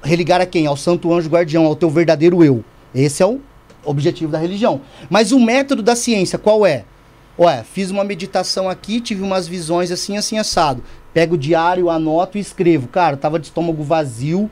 Religar 0.02 0.40
a 0.40 0.46
quem? 0.46 0.68
Ao 0.68 0.78
santo 0.78 1.14
anjo 1.14 1.30
guardião, 1.30 1.66
ao 1.66 1.76
teu 1.76 1.90
verdadeiro 1.90 2.44
eu. 2.44 2.64
Esse 2.94 3.22
é 3.22 3.26
o 3.26 3.42
objetivo 3.84 4.32
da 4.32 4.38
religião. 4.38 4.82
Mas 5.10 5.32
o 5.32 5.40
método 5.40 5.82
da 5.82 5.96
ciência, 5.96 6.38
qual 6.38 6.66
é? 6.66 6.86
Ué, 7.40 7.64
fiz 7.64 7.90
uma 7.90 8.04
meditação 8.04 8.70
aqui, 8.70 9.00
tive 9.00 9.22
umas 9.22 9.48
visões 9.48 9.92
assim, 9.92 10.18
assim, 10.18 10.38
assado. 10.38 10.84
Pego 11.14 11.36
o 11.36 11.38
diário, 11.38 11.90
anoto 11.90 12.38
e 12.38 12.42
escrevo. 12.42 12.90
Cara, 12.90 13.16
tava 13.16 13.40
de 13.40 13.46
estômago 13.46 13.82
vazio, 13.82 14.52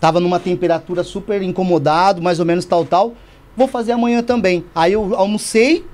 tava 0.00 0.20
numa 0.20 0.38
temperatura 0.38 1.02
super 1.02 1.42
incomodado, 1.42 2.22
mais 2.22 2.38
ou 2.38 2.46
menos 2.46 2.64
tal, 2.64 2.84
tal. 2.84 3.14
Vou 3.56 3.66
fazer 3.66 3.90
amanhã 3.90 4.22
também. 4.22 4.64
Aí 4.72 4.92
eu 4.92 5.16
almocei, 5.16 5.84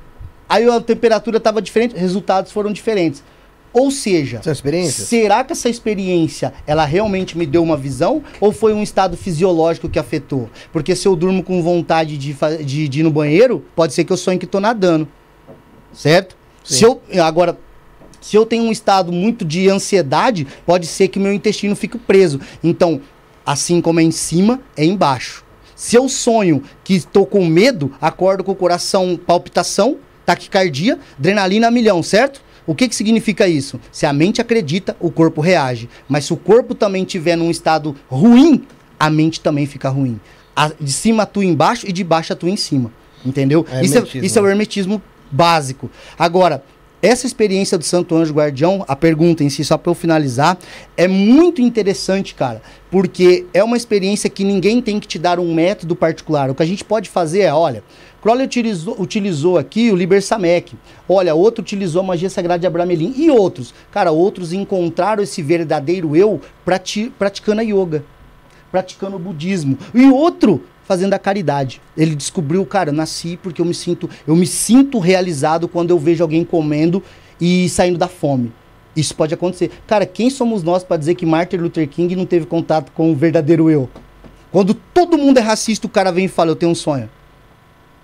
aí 0.47 0.69
a 0.69 0.79
temperatura 0.83 1.41
tava 1.41 1.63
diferente, 1.63 1.97
resultados 1.97 2.53
foram 2.53 2.75
diferentes. 2.75 3.25
Ou 3.73 3.91
seja, 3.91 4.43
será 4.93 5.43
que 5.43 5.53
essa 5.55 5.71
experiência 5.71 6.53
ela 6.67 6.85
realmente 6.85 7.39
me 7.39 7.47
deu 7.47 7.63
uma 7.63 7.77
visão 7.77 8.23
ou 8.39 8.53
foi 8.53 8.75
um 8.75 8.83
estado 8.83 9.17
fisiológico 9.17 9.89
que 9.89 9.99
afetou? 9.99 10.51
Porque 10.71 10.95
se 10.95 11.09
eu 11.09 11.17
durmo 11.17 11.43
com 11.43 11.63
vontade 11.63 12.19
de, 12.19 12.37
de, 12.63 12.87
de 12.87 13.01
ir 13.01 13.03
no 13.03 13.11
banheiro, 13.11 13.65
pode 13.75 13.95
ser 13.95 14.05
que 14.05 14.13
eu 14.13 14.17
sonhe 14.19 14.39
que 14.39 14.45
estou 14.45 14.61
nadando 14.61 15.09
certo? 15.95 16.37
Sim. 16.65 16.75
Se 16.75 16.85
eu 16.85 17.01
agora 17.23 17.59
se 18.25 18.37
eu 18.37 18.47
tenho 18.47 18.65
um 18.65 18.73
estado 18.73 19.13
muito 19.13 19.45
de 19.45 19.69
ansiedade, 19.69 20.47
pode 20.65 20.87
ser 20.87 21.09
que 21.09 21.19
meu 21.19 21.31
intestino 21.31 21.77
fique 21.77 21.99
preso. 21.99 22.41
Então, 22.63 23.03
assim 23.45 23.83
como 23.83 24.01
é 24.01 24.03
em 24.03 24.11
cima, 24.11 24.63
é 24.75 24.83
embaixo. 24.83 25.45
Se 25.77 25.95
eu 25.95 26.09
sonho 26.09 26.63
que 26.83 26.95
estou 26.95 27.27
com 27.27 27.45
medo, 27.45 27.93
acordo 28.01 28.43
com 28.43 28.53
o 28.53 28.57
coração 28.57 29.21
palpitação, 29.27 29.99
taquicardia, 30.25 30.99
adrenalina 31.19 31.67
a 31.67 31.71
milhão, 31.71 32.03
certo? 32.03 32.43
O 32.67 32.75
que, 32.75 32.89
que 32.89 32.95
significa 32.95 33.47
isso? 33.47 33.79
Se 33.93 34.07
a 34.07 34.13
mente 34.15 34.41
acredita, 34.41 34.97
o 34.99 35.11
corpo 35.11 35.43
reage. 35.43 35.87
Mas 36.09 36.25
se 36.25 36.33
o 36.33 36.37
corpo 36.39 36.75
também 36.75 37.03
estiver 37.03 37.37
num 37.37 37.51
estado 37.51 37.95
ruim, 38.09 38.65
a 38.99 39.11
mente 39.11 39.39
também 39.39 39.67
fica 39.67 39.91
ruim. 39.91 40.19
A, 40.57 40.69
de 40.81 40.93
cima 40.93 41.25
atua 41.25 41.45
embaixo 41.45 41.87
e 41.87 41.93
de 41.93 42.03
baixo 42.03 42.33
atua 42.33 42.49
em 42.49 42.57
cima. 42.57 42.91
Entendeu? 43.23 43.67
É 43.71 43.85
isso, 43.85 43.99
é, 43.99 44.19
isso 44.25 44.39
é 44.39 44.43
o 44.43 44.49
hermetismo 44.49 45.03
básico. 45.35 45.91
Agora, 46.19 46.63
essa 47.03 47.27
experiência 47.27 47.77
do 47.77 47.85
Santo 47.85 48.17
Anjo 48.17 48.33
Guardião, 48.33 48.83
a 48.89 48.97
pergunta 48.97 49.45
em 49.45 49.51
si, 49.51 49.63
só 49.63 49.77
para 49.77 49.91
eu 49.91 49.95
finalizar, 49.95 50.57
é 50.97 51.07
muito 51.07 51.61
interessante, 51.61 52.35
cara, 52.35 52.63
porque 52.91 53.45
é 53.53 53.63
uma 53.63 53.77
experiência 53.77 54.31
que 54.31 54.43
ninguém 54.43 54.81
tem 54.81 54.99
que 54.99 55.07
te 55.07 55.19
dar 55.19 55.39
um 55.39 55.53
método 55.53 55.95
particular. 55.95 56.49
O 56.49 56.55
que 56.55 56.63
a 56.63 56.67
gente 56.67 56.83
pode 56.83 57.11
fazer 57.11 57.43
é, 57.43 57.53
olha, 57.53 57.85
Crowley 58.23 58.47
utilizou, 58.47 58.97
utilizou 58.99 59.59
aqui 59.59 59.91
o 59.91 59.97
Liber 59.97 60.23
Samek, 60.23 60.77
olha, 61.07 61.35
outro 61.35 61.61
utilizou 61.61 62.01
a 62.01 62.05
magia 62.05 62.31
sagrada 62.31 62.61
de 62.61 62.67
Abramelin, 62.67 63.13
e 63.15 63.31
outros. 63.31 63.75
Cara, 63.93 64.11
outros 64.11 64.55
encontraram 64.55 65.23
esse 65.23 65.43
verdadeiro 65.43 66.17
eu 66.17 66.41
prati 66.65 67.13
praticando 67.19 67.61
a 67.61 67.65
yoga, 67.65 68.03
praticando 68.73 69.17
o 69.17 69.19
budismo. 69.19 69.77
E 69.93 70.07
outro 70.07 70.63
fazendo 70.85 71.15
a 71.15 71.19
caridade. 71.19 71.81
Ele 71.97 72.15
descobriu, 72.15 72.65
cara, 72.65 72.91
eu 72.91 72.95
nasci 72.95 73.39
porque 73.43 73.61
eu 73.61 73.65
me 73.65 73.75
sinto, 73.75 74.09
eu 74.27 74.37
me 74.37 74.47
sinto 74.47 74.99
realizado 74.99 75.67
quando 75.67 75.91
eu 75.91 75.99
vejo 75.99 76.23
alguém 76.23 76.45
comendo 76.45 77.03
e 77.41 77.69
saindo 77.69 77.99
da 77.99 78.09
fome. 78.09 78.53
Isso 78.97 79.15
pode 79.15 79.35
acontecer. 79.35 79.71
Cara, 79.87 80.07
quem 80.07 80.31
somos 80.31 80.63
nós 80.63 80.85
para 80.85 80.97
dizer 80.97 81.15
que 81.17 81.27
Martin 81.27 81.57
Luther 81.57 81.89
King 81.89 82.15
não 82.15 82.27
teve 82.27 82.47
contato 82.47 82.93
com 82.93 83.11
o 83.11 83.17
verdadeiro 83.17 83.69
eu? 83.69 83.89
Quando 84.53 84.73
todo 84.73 85.19
mundo 85.19 85.39
é 85.39 85.41
racista, 85.41 85.87
o 85.87 85.91
cara 85.91 86.13
vem 86.13 86.27
e 86.27 86.29
fala, 86.29 86.51
eu 86.53 86.57
tenho 86.57 86.71
um 86.71 86.77
sonho. 86.77 87.11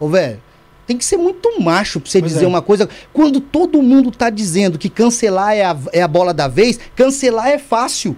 Ô, 0.01 0.09
velho, 0.09 0.43
tem 0.85 0.99
que 0.99 1.05
ser 1.05 1.17
muito 1.17 1.61
macho 1.61 2.01
pra 2.01 2.11
você 2.11 2.19
Pois 2.19 2.33
dizer 2.33 2.45
é. 2.45 2.49
uma 2.49 2.61
coisa. 2.61 2.89
Quando 3.13 3.41
todo 3.41 3.81
mundo 3.81 4.11
tá 4.11 4.29
dizendo 4.29 4.77
que 4.77 4.89
cancelar 4.89 5.55
é 5.55 5.63
a, 5.63 5.77
é 5.93 6.03
a 6.03 6.09
bola 6.09 6.35
da 6.35 6.49
vez, 6.49 6.81
cancelar 6.97 7.47
é 7.47 7.59
fácil. 7.59 8.17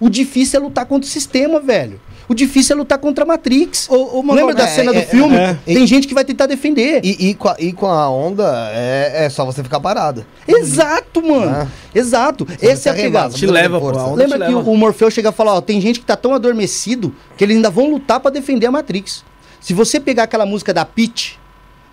O 0.00 0.08
difícil 0.08 0.58
é 0.58 0.62
lutar 0.62 0.86
contra 0.86 1.06
o 1.06 1.10
sistema, 1.10 1.60
velho. 1.60 2.00
O 2.28 2.34
difícil 2.34 2.74
é 2.74 2.78
lutar 2.78 2.98
contra 2.98 3.24
a 3.24 3.26
Matrix. 3.26 3.88
Magal, 3.88 4.34
Lembra 4.34 4.54
da 4.54 4.64
é, 4.64 4.66
cena 4.68 4.94
é, 4.94 5.00
do 5.00 5.06
filme? 5.06 5.36
é. 5.36 5.56
Tem 5.64 5.86
gente 5.86 6.08
que 6.08 6.14
vai 6.14 6.24
tentar 6.24 6.46
defender. 6.46 7.00
E, 7.04 7.30
e 7.30 7.34
com 7.34 7.48
a, 7.48 7.56
e 7.58 7.72
com 7.72 7.86
a 7.86 8.08
onda, 8.08 8.70
é, 8.72 9.24
é 9.24 9.30
só 9.30 9.44
você 9.44 9.62
ficar 9.62 9.80
parado. 9.80 10.24
Exato, 10.46 11.22
mano. 11.22 11.70
Exato. 11.94 12.46
Você 12.46 12.66
Essa 12.66 12.88
é 12.88 12.92
a 12.92 12.94
tá 12.94 13.02
pegada. 13.02 13.34
Te 13.34 13.46
leva, 13.46 13.78
pô, 13.78 14.14
Lembra 14.14 14.38
que 14.38 14.54
leva. 14.54 14.70
o 14.70 14.76
Morfeu 14.76 15.10
chega 15.10 15.28
a 15.28 15.32
falar, 15.32 15.54
ó, 15.54 15.60
tem 15.60 15.80
gente 15.80 16.00
que 16.00 16.06
tá 16.06 16.16
tão 16.16 16.34
adormecido 16.34 17.14
que 17.36 17.44
eles 17.44 17.56
ainda 17.56 17.70
vão 17.70 17.90
lutar 17.90 18.20
pra 18.20 18.30
defender 18.30 18.66
a 18.66 18.70
Matrix. 18.70 19.24
Se 19.60 19.72
você 19.72 20.00
pegar 20.00 20.24
aquela 20.24 20.46
música 20.46 20.72
da 20.74 20.84
Peach, 20.84 21.38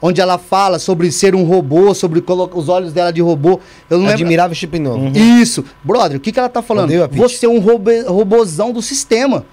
onde 0.02 0.20
ela 0.20 0.38
fala 0.38 0.80
sobre 0.80 1.12
ser 1.12 1.36
um 1.36 1.44
robô, 1.44 1.94
sobre 1.94 2.24
os 2.54 2.70
olhos 2.70 2.92
dela 2.92 3.12
de 3.12 3.22
robô, 3.22 3.60
eu 3.90 3.98
não 3.98 4.06
lembro. 4.08 4.24
Admirável 4.24 4.56
chip 4.56 4.80
novo. 4.80 5.12
Isso. 5.16 5.64
Brother, 5.84 6.18
o 6.18 6.20
que, 6.20 6.32
que 6.32 6.40
ela 6.40 6.50
tá 6.50 6.62
falando? 6.62 6.92
Você 7.12 7.46
é 7.46 7.50
um 7.50 7.60
robô, 7.60 7.92
robozão 8.08 8.72
do 8.72 8.82
sistema. 8.82 9.46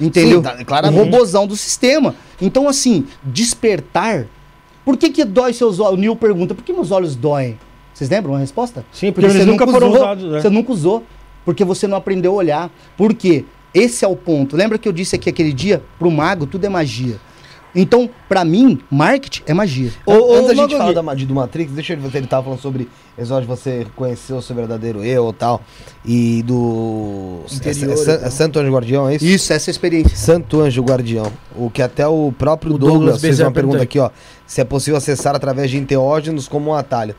Entendeu? 0.00 0.38
Sim, 0.38 0.42
tá, 0.42 0.64
claramente. 0.64 0.98
robozão 0.98 1.46
do 1.46 1.56
sistema. 1.56 2.14
Então, 2.40 2.68
assim, 2.68 3.06
despertar. 3.22 4.26
Por 4.84 4.96
que, 4.96 5.10
que 5.10 5.24
dói 5.24 5.52
seus 5.52 5.80
olhos? 5.80 5.94
O 5.94 5.96
Neil 5.96 6.16
pergunta, 6.16 6.54
por 6.54 6.62
que 6.62 6.72
meus 6.72 6.90
olhos 6.90 7.16
doem? 7.16 7.58
Vocês 7.92 8.10
lembram 8.10 8.34
a 8.34 8.38
resposta? 8.38 8.84
Sim, 8.92 9.10
porque 9.10 9.26
eles 9.26 9.46
nunca 9.46 9.66
foram 9.66 9.90
usados, 9.90 10.24
né? 10.30 10.40
Você 10.40 10.50
nunca 10.50 10.70
usou. 10.72 11.02
Porque 11.44 11.64
você 11.64 11.86
não 11.86 11.96
aprendeu 11.96 12.32
a 12.32 12.34
olhar. 12.34 12.70
Por 12.96 13.14
quê? 13.14 13.44
Esse 13.72 14.04
é 14.04 14.08
o 14.08 14.16
ponto. 14.16 14.56
Lembra 14.56 14.78
que 14.78 14.88
eu 14.88 14.92
disse 14.92 15.16
aqui 15.16 15.30
aquele 15.30 15.52
dia? 15.52 15.82
Pro 15.98 16.10
mago, 16.10 16.46
tudo 16.46 16.64
é 16.64 16.68
magia. 16.68 17.18
Então, 17.78 18.08
pra 18.26 18.42
mim, 18.42 18.80
marketing 18.90 19.42
é 19.46 19.52
magia. 19.52 19.90
Ô, 20.06 20.34
Antes 20.34 20.48
da 20.48 20.54
gente 20.54 20.76
falar 20.78 20.92
da, 20.92 21.02
magia 21.02 21.26
do 21.26 21.34
Matrix, 21.34 21.72
deixa 21.72 21.92
eu 21.92 22.00
ver 22.00 22.10
se 22.10 22.16
ele 22.16 22.26
tava 22.26 22.44
falando 22.44 22.60
sobre 22.60 22.88
episódio 23.18 23.46
você 23.46 23.86
conhecer 23.94 24.32
o 24.32 24.40
seu 24.40 24.56
verdadeiro 24.56 25.04
eu 25.04 25.28
e 25.28 25.32
tal. 25.34 25.60
E 26.02 26.42
do. 26.42 27.42
Interior 27.52 27.98
é, 28.08 28.10
é, 28.10 28.22
e 28.22 28.24
é 28.24 28.30
Santo 28.30 28.58
Anjo 28.58 28.72
Guardião, 28.72 29.08
é 29.10 29.16
isso? 29.16 29.26
Isso, 29.26 29.52
essa 29.52 29.68
é 29.68 29.70
a 29.70 29.72
experiência. 29.72 30.16
Santo 30.16 30.62
Anjo 30.62 30.82
Guardião. 30.82 31.30
O 31.54 31.68
que 31.68 31.82
até 31.82 32.08
o 32.08 32.32
próprio 32.32 32.74
O 32.74 32.78
Douglas, 32.78 32.98
Douglas 32.98 33.20
fez 33.20 33.40
uma 33.40 33.52
pergunta 33.52 33.82
aqui, 33.82 33.98
ó. 33.98 34.10
Se 34.46 34.62
é 34.62 34.64
possível 34.64 34.96
acessar 34.96 35.36
através 35.36 35.70
de 35.70 35.76
enteógenos 35.76 36.48
como 36.48 36.70
um 36.70 36.74
atalho. 36.74 37.14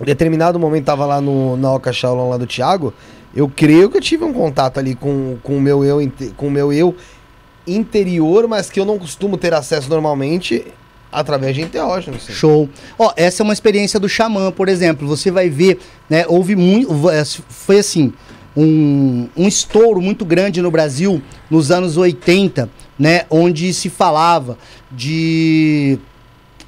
Em 0.00 0.04
determinado 0.04 0.58
momento 0.58 0.86
tava 0.86 1.04
lá 1.04 1.20
no, 1.20 1.58
na 1.58 1.72
Oca 1.72 1.92
Shaolin 1.92 2.30
lá 2.30 2.38
do 2.38 2.46
Thiago. 2.46 2.94
Eu 3.34 3.52
creio 3.54 3.90
que 3.90 3.98
eu 3.98 4.00
tive 4.00 4.24
um 4.24 4.32
contato 4.32 4.78
ali 4.78 4.94
com, 4.94 5.36
com 5.42 5.58
o 5.58 5.60
meu 5.60 5.84
eu, 5.84 6.00
com 6.36 6.48
o 6.48 6.50
meu 6.50 6.72
eu 6.72 6.94
interior, 7.68 8.48
mas 8.48 8.70
que 8.70 8.80
eu 8.80 8.84
não 8.84 8.98
costumo 8.98 9.36
ter 9.36 9.54
acesso 9.54 9.88
normalmente 9.88 10.64
através 11.12 11.54
de 11.54 11.62
enteógenos. 11.62 12.22
sim. 12.24 12.32
Show. 12.32 12.68
Ó, 12.98 13.12
essa 13.16 13.42
é 13.42 13.44
uma 13.44 13.52
experiência 13.52 13.98
do 13.98 14.08
xamã, 14.08 14.50
por 14.52 14.68
exemplo. 14.68 15.06
Você 15.08 15.30
vai 15.30 15.48
ver, 15.48 15.78
né? 16.08 16.24
Houve 16.28 16.54
muito. 16.54 16.94
Foi 17.48 17.78
assim. 17.78 18.12
Um, 18.56 19.28
um 19.36 19.46
estouro 19.46 20.00
muito 20.00 20.24
grande 20.24 20.60
no 20.60 20.70
Brasil 20.70 21.22
nos 21.48 21.70
anos 21.70 21.96
80, 21.96 22.68
né? 22.98 23.22
Onde 23.30 23.72
se 23.72 23.88
falava 23.88 24.58
de. 24.90 25.98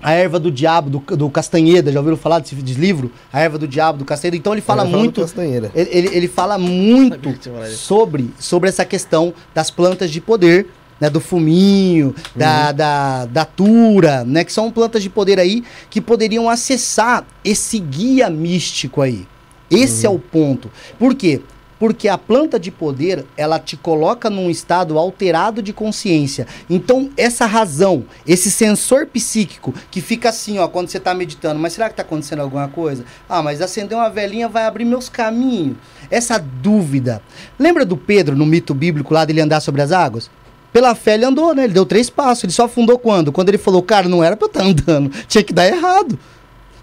A 0.03 0.13
erva 0.13 0.41
do 0.41 0.51
diabo, 0.51 0.89
do, 0.89 1.17
do 1.17 1.29
Castanheda, 1.29 1.93
já 1.93 1.99
ouviram 1.99 2.17
falar 2.17 2.39
desse, 2.39 2.55
desse 2.55 2.81
livro? 2.81 3.13
A 3.31 3.41
erva 3.41 3.59
do 3.59 3.69
diabo, 3.69 3.99
do 3.99 4.05
Castanheda. 4.07 4.37
Então 4.39 4.55
ele 4.55 4.63
fala 4.63 4.83
muito. 4.83 5.21
Castanheira. 5.21 5.71
Ele, 5.75 5.91
ele, 5.93 6.17
ele 6.17 6.29
fala 6.29 6.57
muito 6.57 7.39
sobre, 7.73 8.31
sobre 8.39 8.71
essa 8.71 8.83
questão 8.83 9.35
das 9.55 9.71
plantas 9.71 10.11
de 10.11 10.19
poder, 10.19 10.69
né? 11.01 11.09
Do 11.11 11.21
fuminho, 11.21 12.09
Uhum. 12.09 12.15
da, 12.37 12.73
da, 12.73 13.27
da 13.27 13.45
tura, 13.45 14.25
né? 14.25 14.45
Que 14.45 14.53
são 14.53 14.71
plantas 14.71 15.03
de 15.03 15.09
poder 15.11 15.39
aí 15.41 15.65
que 15.89 16.01
poderiam 16.01 16.49
acessar 16.49 17.25
esse 17.45 17.79
guia 17.79 18.29
místico 18.29 19.01
aí. 19.03 19.27
Esse 19.71 20.07
Uhum. 20.07 20.13
é 20.13 20.17
o 20.17 20.19
ponto. 20.19 20.71
Por 20.99 21.15
quê? 21.15 21.41
Porque 21.79 22.09
a 22.09 22.19
planta 22.19 22.61
de 22.61 22.71
poder, 22.71 23.25
ela 23.39 23.59
te 23.59 23.75
coloca 23.75 24.29
num 24.29 24.51
estado 24.51 24.99
alterado 24.99 25.63
de 25.63 25.73
consciência. 25.73 26.47
Então, 26.69 27.09
essa 27.17 27.47
razão, 27.47 28.05
esse 28.27 28.51
sensor 28.51 29.07
psíquico 29.07 29.73
que 29.91 30.03
fica 30.03 30.29
assim, 30.29 30.59
ó, 30.59 30.69
quando 30.69 30.91
você 30.91 31.01
tá 31.01 31.15
meditando, 31.15 31.59
mas 31.59 31.73
será 31.73 31.89
que 31.89 31.95
tá 31.97 32.03
acontecendo 32.03 32.41
alguma 32.41 32.69
coisa? 32.69 33.03
Ah, 33.27 33.43
mas 33.43 33.63
acender 33.63 33.97
uma 33.97 34.11
velhinha 34.11 34.47
vai 34.47 34.65
abrir 34.65 34.85
meus 34.85 35.09
caminhos. 35.09 35.79
Essa 36.11 36.39
dúvida. 36.39 37.23
Lembra 37.59 37.87
do 37.87 37.97
Pedro 37.97 38.37
no 38.37 38.45
mito 38.45 38.75
bíblico 38.75 39.15
lá 39.15 39.25
dele 39.25 39.41
andar 39.41 39.61
sobre 39.61 39.81
as 39.81 39.91
águas? 39.91 40.31
Pela 40.73 40.95
fé 40.95 41.15
ele 41.15 41.25
andou, 41.25 41.55
né? 41.55 41.65
Ele 41.65 41.73
deu 41.73 41.85
três 41.85 42.09
passos. 42.09 42.45
Ele 42.45 42.53
só 42.53 42.65
afundou 42.65 42.99
quando? 42.99 43.33
Quando 43.33 43.49
ele 43.49 43.59
falou, 43.59 43.83
cara, 43.83 44.09
não 44.09 44.23
era 44.23 44.37
pra 44.37 44.47
eu 44.47 44.51
estar 44.51 44.63
andando. 44.63 45.11
Tinha 45.27 45.43
que 45.43 45.53
dar 45.53 45.67
errado. 45.67 46.19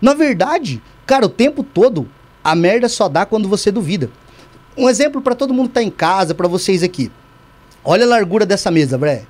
Na 0.02 0.14
verdade, 0.14 0.82
cara, 1.06 1.26
o 1.26 1.30
tempo 1.30 1.64
todo, 1.64 2.08
a 2.44 2.56
merda 2.56 2.90
só 2.90 3.08
dá 3.08 3.26
quando 3.26 3.48
você 3.48 3.72
duvida. 3.72 4.10
Um 4.78 4.90
exemplo 4.90 5.22
pra 5.22 5.34
todo 5.34 5.54
mundo 5.54 5.70
que 5.70 5.74
tá 5.74 5.84
em 5.84 5.90
casa, 5.90 6.36
pra 6.36 6.48
vocês 6.48 6.84
aqui. 6.84 7.12
Olha 7.84 8.06
a 8.06 8.10
largura 8.10 8.46
dessa 8.46 8.70
mesa, 8.70 8.98
Bré. 8.98 9.24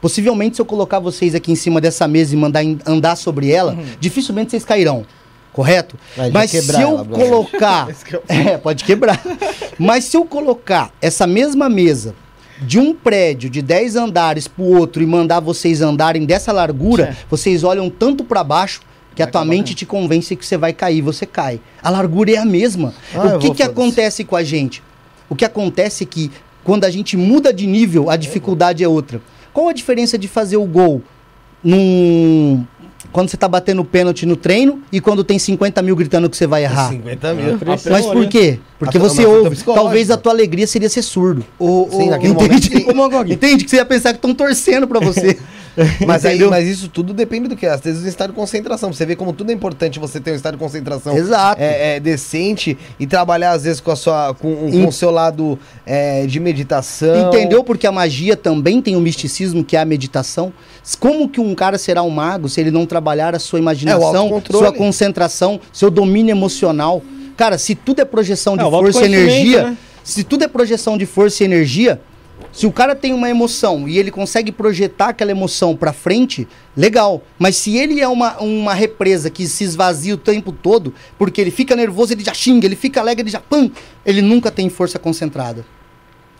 Possivelmente, 0.00 0.56
se 0.56 0.62
eu 0.62 0.66
colocar 0.66 0.98
vocês 0.98 1.34
aqui 1.34 1.50
em 1.50 1.56
cima 1.56 1.80
dessa 1.80 2.06
mesa 2.06 2.34
e 2.34 2.36
mandar 2.36 2.62
andar 2.86 3.16
sobre 3.16 3.50
ela, 3.50 3.76
dificilmente 3.98 4.50
vocês 4.50 4.64
cairão. 4.64 5.06
Correto? 5.52 5.96
Vai 6.16 6.30
Mas 6.30 6.50
se 6.50 6.80
eu 6.80 6.98
ela, 6.98 7.04
colocar. 7.04 7.88
é, 8.28 8.56
pode 8.58 8.84
quebrar. 8.84 9.20
Mas 9.78 10.04
se 10.04 10.16
eu 10.16 10.24
colocar 10.24 10.92
essa 11.00 11.26
mesma 11.26 11.68
mesa 11.68 12.14
de 12.62 12.78
um 12.78 12.94
prédio 12.94 13.50
de 13.50 13.60
10 13.62 13.96
andares 13.96 14.46
pro 14.48 14.64
outro 14.64 15.02
e 15.02 15.06
mandar 15.06 15.40
vocês 15.40 15.80
andarem 15.82 16.24
dessa 16.24 16.52
largura, 16.52 17.06
Certo. 17.06 17.26
vocês 17.30 17.64
olham 17.64 17.90
tanto 17.90 18.24
pra 18.24 18.42
baixo 18.44 18.80
que 19.14 19.22
a 19.22 19.26
tua 19.26 19.44
mente 19.44 19.74
te 19.74 19.84
convence 19.84 20.34
que 20.34 20.44
você 20.46 20.56
vai 20.56 20.72
cair, 20.72 21.02
você 21.02 21.26
cai. 21.26 21.60
A 21.82 21.90
largura 21.90 22.30
é 22.32 22.36
a 22.38 22.44
mesma. 22.46 22.94
Ah, 23.14 23.36
o 23.36 23.38
que 23.38 23.50
que 23.54 23.62
acontece 23.62 24.24
com 24.24 24.34
a 24.36 24.42
gente? 24.42 24.82
O 25.28 25.34
que 25.34 25.44
acontece 25.44 26.04
é 26.04 26.06
que 26.06 26.30
quando 26.64 26.84
a 26.84 26.90
gente 26.90 27.16
muda 27.16 27.52
de 27.52 27.66
nível, 27.66 28.08
a 28.08 28.16
dificuldade 28.16 28.82
é 28.82 28.88
outra. 28.88 29.20
Qual 29.52 29.68
a 29.68 29.72
diferença 29.74 30.16
de 30.16 30.28
fazer 30.28 30.56
o 30.56 30.64
gol 30.64 31.02
num 31.62 32.64
quando 33.10 33.28
você 33.30 33.36
tá 33.36 33.48
batendo 33.48 33.84
pênalti 33.84 34.24
no 34.26 34.36
treino 34.36 34.80
e 34.92 35.00
quando 35.00 35.24
tem 35.24 35.38
50 35.38 35.82
mil 35.82 35.96
gritando 35.96 36.30
que 36.30 36.36
você 36.36 36.46
vai 36.46 36.62
errar? 36.64 36.90
50 36.90 37.34
mil. 37.34 37.58
Pressão 37.58 37.92
Mas 37.92 38.06
por 38.06 38.26
quê? 38.28 38.58
Porque 38.78 38.98
A- 38.98 39.00
você 39.00 39.24
ouve. 39.24 39.50
psicológica. 39.50 39.84
Talvez 39.84 40.10
a 40.10 40.16
tua 40.16 40.32
alegria 40.32 40.66
seria 40.66 40.88
ser 40.88 41.02
surdo. 41.02 41.44
O, 41.58 41.88
Sim, 41.90 42.06
o- 42.08 42.10
naquele 42.10 42.32
Entende? 42.32 42.94
momento. 42.94 43.32
Entende? 43.32 43.64
Que 43.64 43.70
você 43.70 43.76
ia 43.76 43.84
pensar 43.84 44.10
que 44.10 44.18
estão 44.18 44.34
torcendo 44.34 44.86
pra 44.86 45.00
você. 45.00 45.38
Mas, 46.06 46.24
aí, 46.26 46.38
mas 46.44 46.68
isso 46.68 46.88
tudo 46.88 47.14
depende 47.14 47.48
do 47.48 47.56
que? 47.56 47.66
Às 47.66 47.80
vezes 47.80 48.04
o 48.04 48.08
estado 48.08 48.30
de 48.30 48.36
concentração. 48.36 48.92
Você 48.92 49.06
vê 49.06 49.16
como 49.16 49.32
tudo 49.32 49.50
é 49.50 49.54
importante 49.54 49.98
você 49.98 50.20
ter 50.20 50.32
um 50.32 50.34
estado 50.34 50.54
de 50.54 50.58
concentração 50.58 51.16
Exato. 51.16 51.60
é, 51.62 51.96
é, 51.96 52.00
decente 52.00 52.76
e 53.00 53.06
trabalhar, 53.06 53.52
às 53.52 53.64
vezes, 53.64 53.80
com, 53.80 53.90
a 53.90 53.96
sua, 53.96 54.34
com, 54.34 54.54
com 54.54 54.68
Em- 54.68 54.86
o 54.86 54.92
seu 54.92 55.10
lado 55.10 55.58
é, 55.86 56.26
de 56.26 56.38
meditação. 56.38 57.28
Entendeu? 57.28 57.64
Porque 57.64 57.86
a 57.86 57.92
magia 57.92 58.36
também 58.36 58.82
tem 58.82 58.96
o 58.96 59.00
misticismo, 59.00 59.64
que 59.64 59.76
é 59.76 59.80
a 59.80 59.84
meditação. 59.84 60.52
Como 61.00 61.28
que 61.28 61.40
um 61.40 61.54
cara 61.54 61.78
será 61.78 62.02
um 62.02 62.10
mago 62.10 62.48
se 62.48 62.60
ele 62.60 62.70
não 62.70 62.84
trabalhar 62.84 63.34
a 63.34 63.38
sua 63.38 63.58
imaginação, 63.58 64.24
autocontrole. 64.24 64.66
sua 64.66 64.72
concentração, 64.76 65.58
seu 65.72 65.90
domínio 65.90 66.32
emocional? 66.32 67.02
Cara, 67.36 67.56
se 67.56 67.74
tudo 67.74 68.00
é 68.00 68.04
projeção 68.04 68.56
de 68.56 68.62
É, 68.62 68.66
o 68.66 68.70
força 68.70 69.02
e 69.02 69.04
energia, 69.06 69.62
né? 69.70 69.76
se 70.04 70.22
tudo 70.22 70.44
é 70.44 70.48
projeção 70.48 70.98
de 70.98 71.06
força 71.06 71.42
e 71.42 71.46
energia, 71.46 71.98
se 72.52 72.66
o 72.66 72.72
cara 72.72 72.94
tem 72.94 73.14
uma 73.14 73.30
emoção 73.30 73.88
e 73.88 73.98
ele 73.98 74.10
consegue 74.10 74.52
projetar 74.52 75.08
aquela 75.08 75.30
emoção 75.30 75.74
pra 75.74 75.92
frente, 75.92 76.46
legal. 76.76 77.22
Mas 77.38 77.56
se 77.56 77.76
ele 77.78 78.00
é 78.00 78.06
uma, 78.06 78.38
uma 78.38 78.74
represa 78.74 79.30
que 79.30 79.46
se 79.46 79.64
esvazia 79.64 80.14
o 80.14 80.18
tempo 80.18 80.52
todo, 80.52 80.92
porque 81.18 81.40
ele 81.40 81.50
fica 81.50 81.74
nervoso, 81.74 82.12
ele 82.12 82.22
já 82.22 82.34
xinga, 82.34 82.66
ele 82.66 82.76
fica 82.76 83.00
alegre, 83.00 83.22
ele 83.22 83.30
já 83.30 83.40
pam, 83.40 83.70
ele 84.04 84.20
nunca 84.20 84.50
tem 84.50 84.68
força 84.68 84.98
concentrada. 84.98 85.64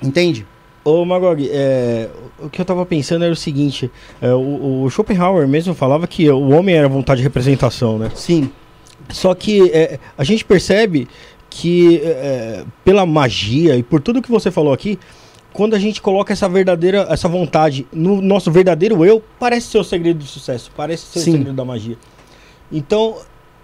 Entende? 0.03 0.47
Ô, 0.85 1.05
Magog, 1.05 1.49
é, 1.51 2.09
o 2.41 2.51
que 2.51 2.61
eu 2.61 2.65
tava 2.65 2.85
pensando 2.85 3.25
era 3.25 3.33
o 3.33 3.37
seguinte: 3.37 3.91
é, 4.21 4.35
o, 4.35 4.83
o 4.83 4.91
Schopenhauer 4.91 5.49
mesmo 5.49 5.75
falava 5.75 6.07
que 6.07 6.29
o 6.29 6.51
homem 6.51 6.75
era 6.75 6.89
vontade 6.89 7.19
de 7.19 7.23
representação, 7.23 7.99
né? 7.99 8.11
Sim. 8.15 8.51
Só 9.09 9.35
que 9.35 9.71
é, 9.71 9.99
a 10.19 10.25
gente 10.25 10.45
percebe 10.45 11.09
que 11.49 12.01
é, 12.03 12.65
pela 12.85 13.07
magia 13.07 13.77
e 13.77 13.83
por 13.83 14.01
tudo 14.01 14.23
que 14.23 14.31
você 14.31 14.51
falou 14.51 14.73
aqui, 14.73 14.99
quando 15.53 15.75
a 15.75 15.79
gente 15.79 16.01
coloca 16.01 16.33
essa 16.33 16.49
verdadeira, 16.49 17.07
essa 17.11 17.29
vontade 17.29 17.87
no 17.93 18.21
nosso 18.21 18.51
verdadeiro 18.51 19.05
eu, 19.05 19.23
parece 19.39 19.69
ser 19.69 19.79
o 19.79 19.85
segredo 19.85 20.19
do 20.19 20.25
sucesso, 20.25 20.71
parece 20.77 21.07
ser 21.07 21.21
Sim. 21.21 21.31
o 21.31 21.33
segredo 21.35 21.57
da 21.57 21.65
magia. 21.65 21.97
Então, 22.71 23.17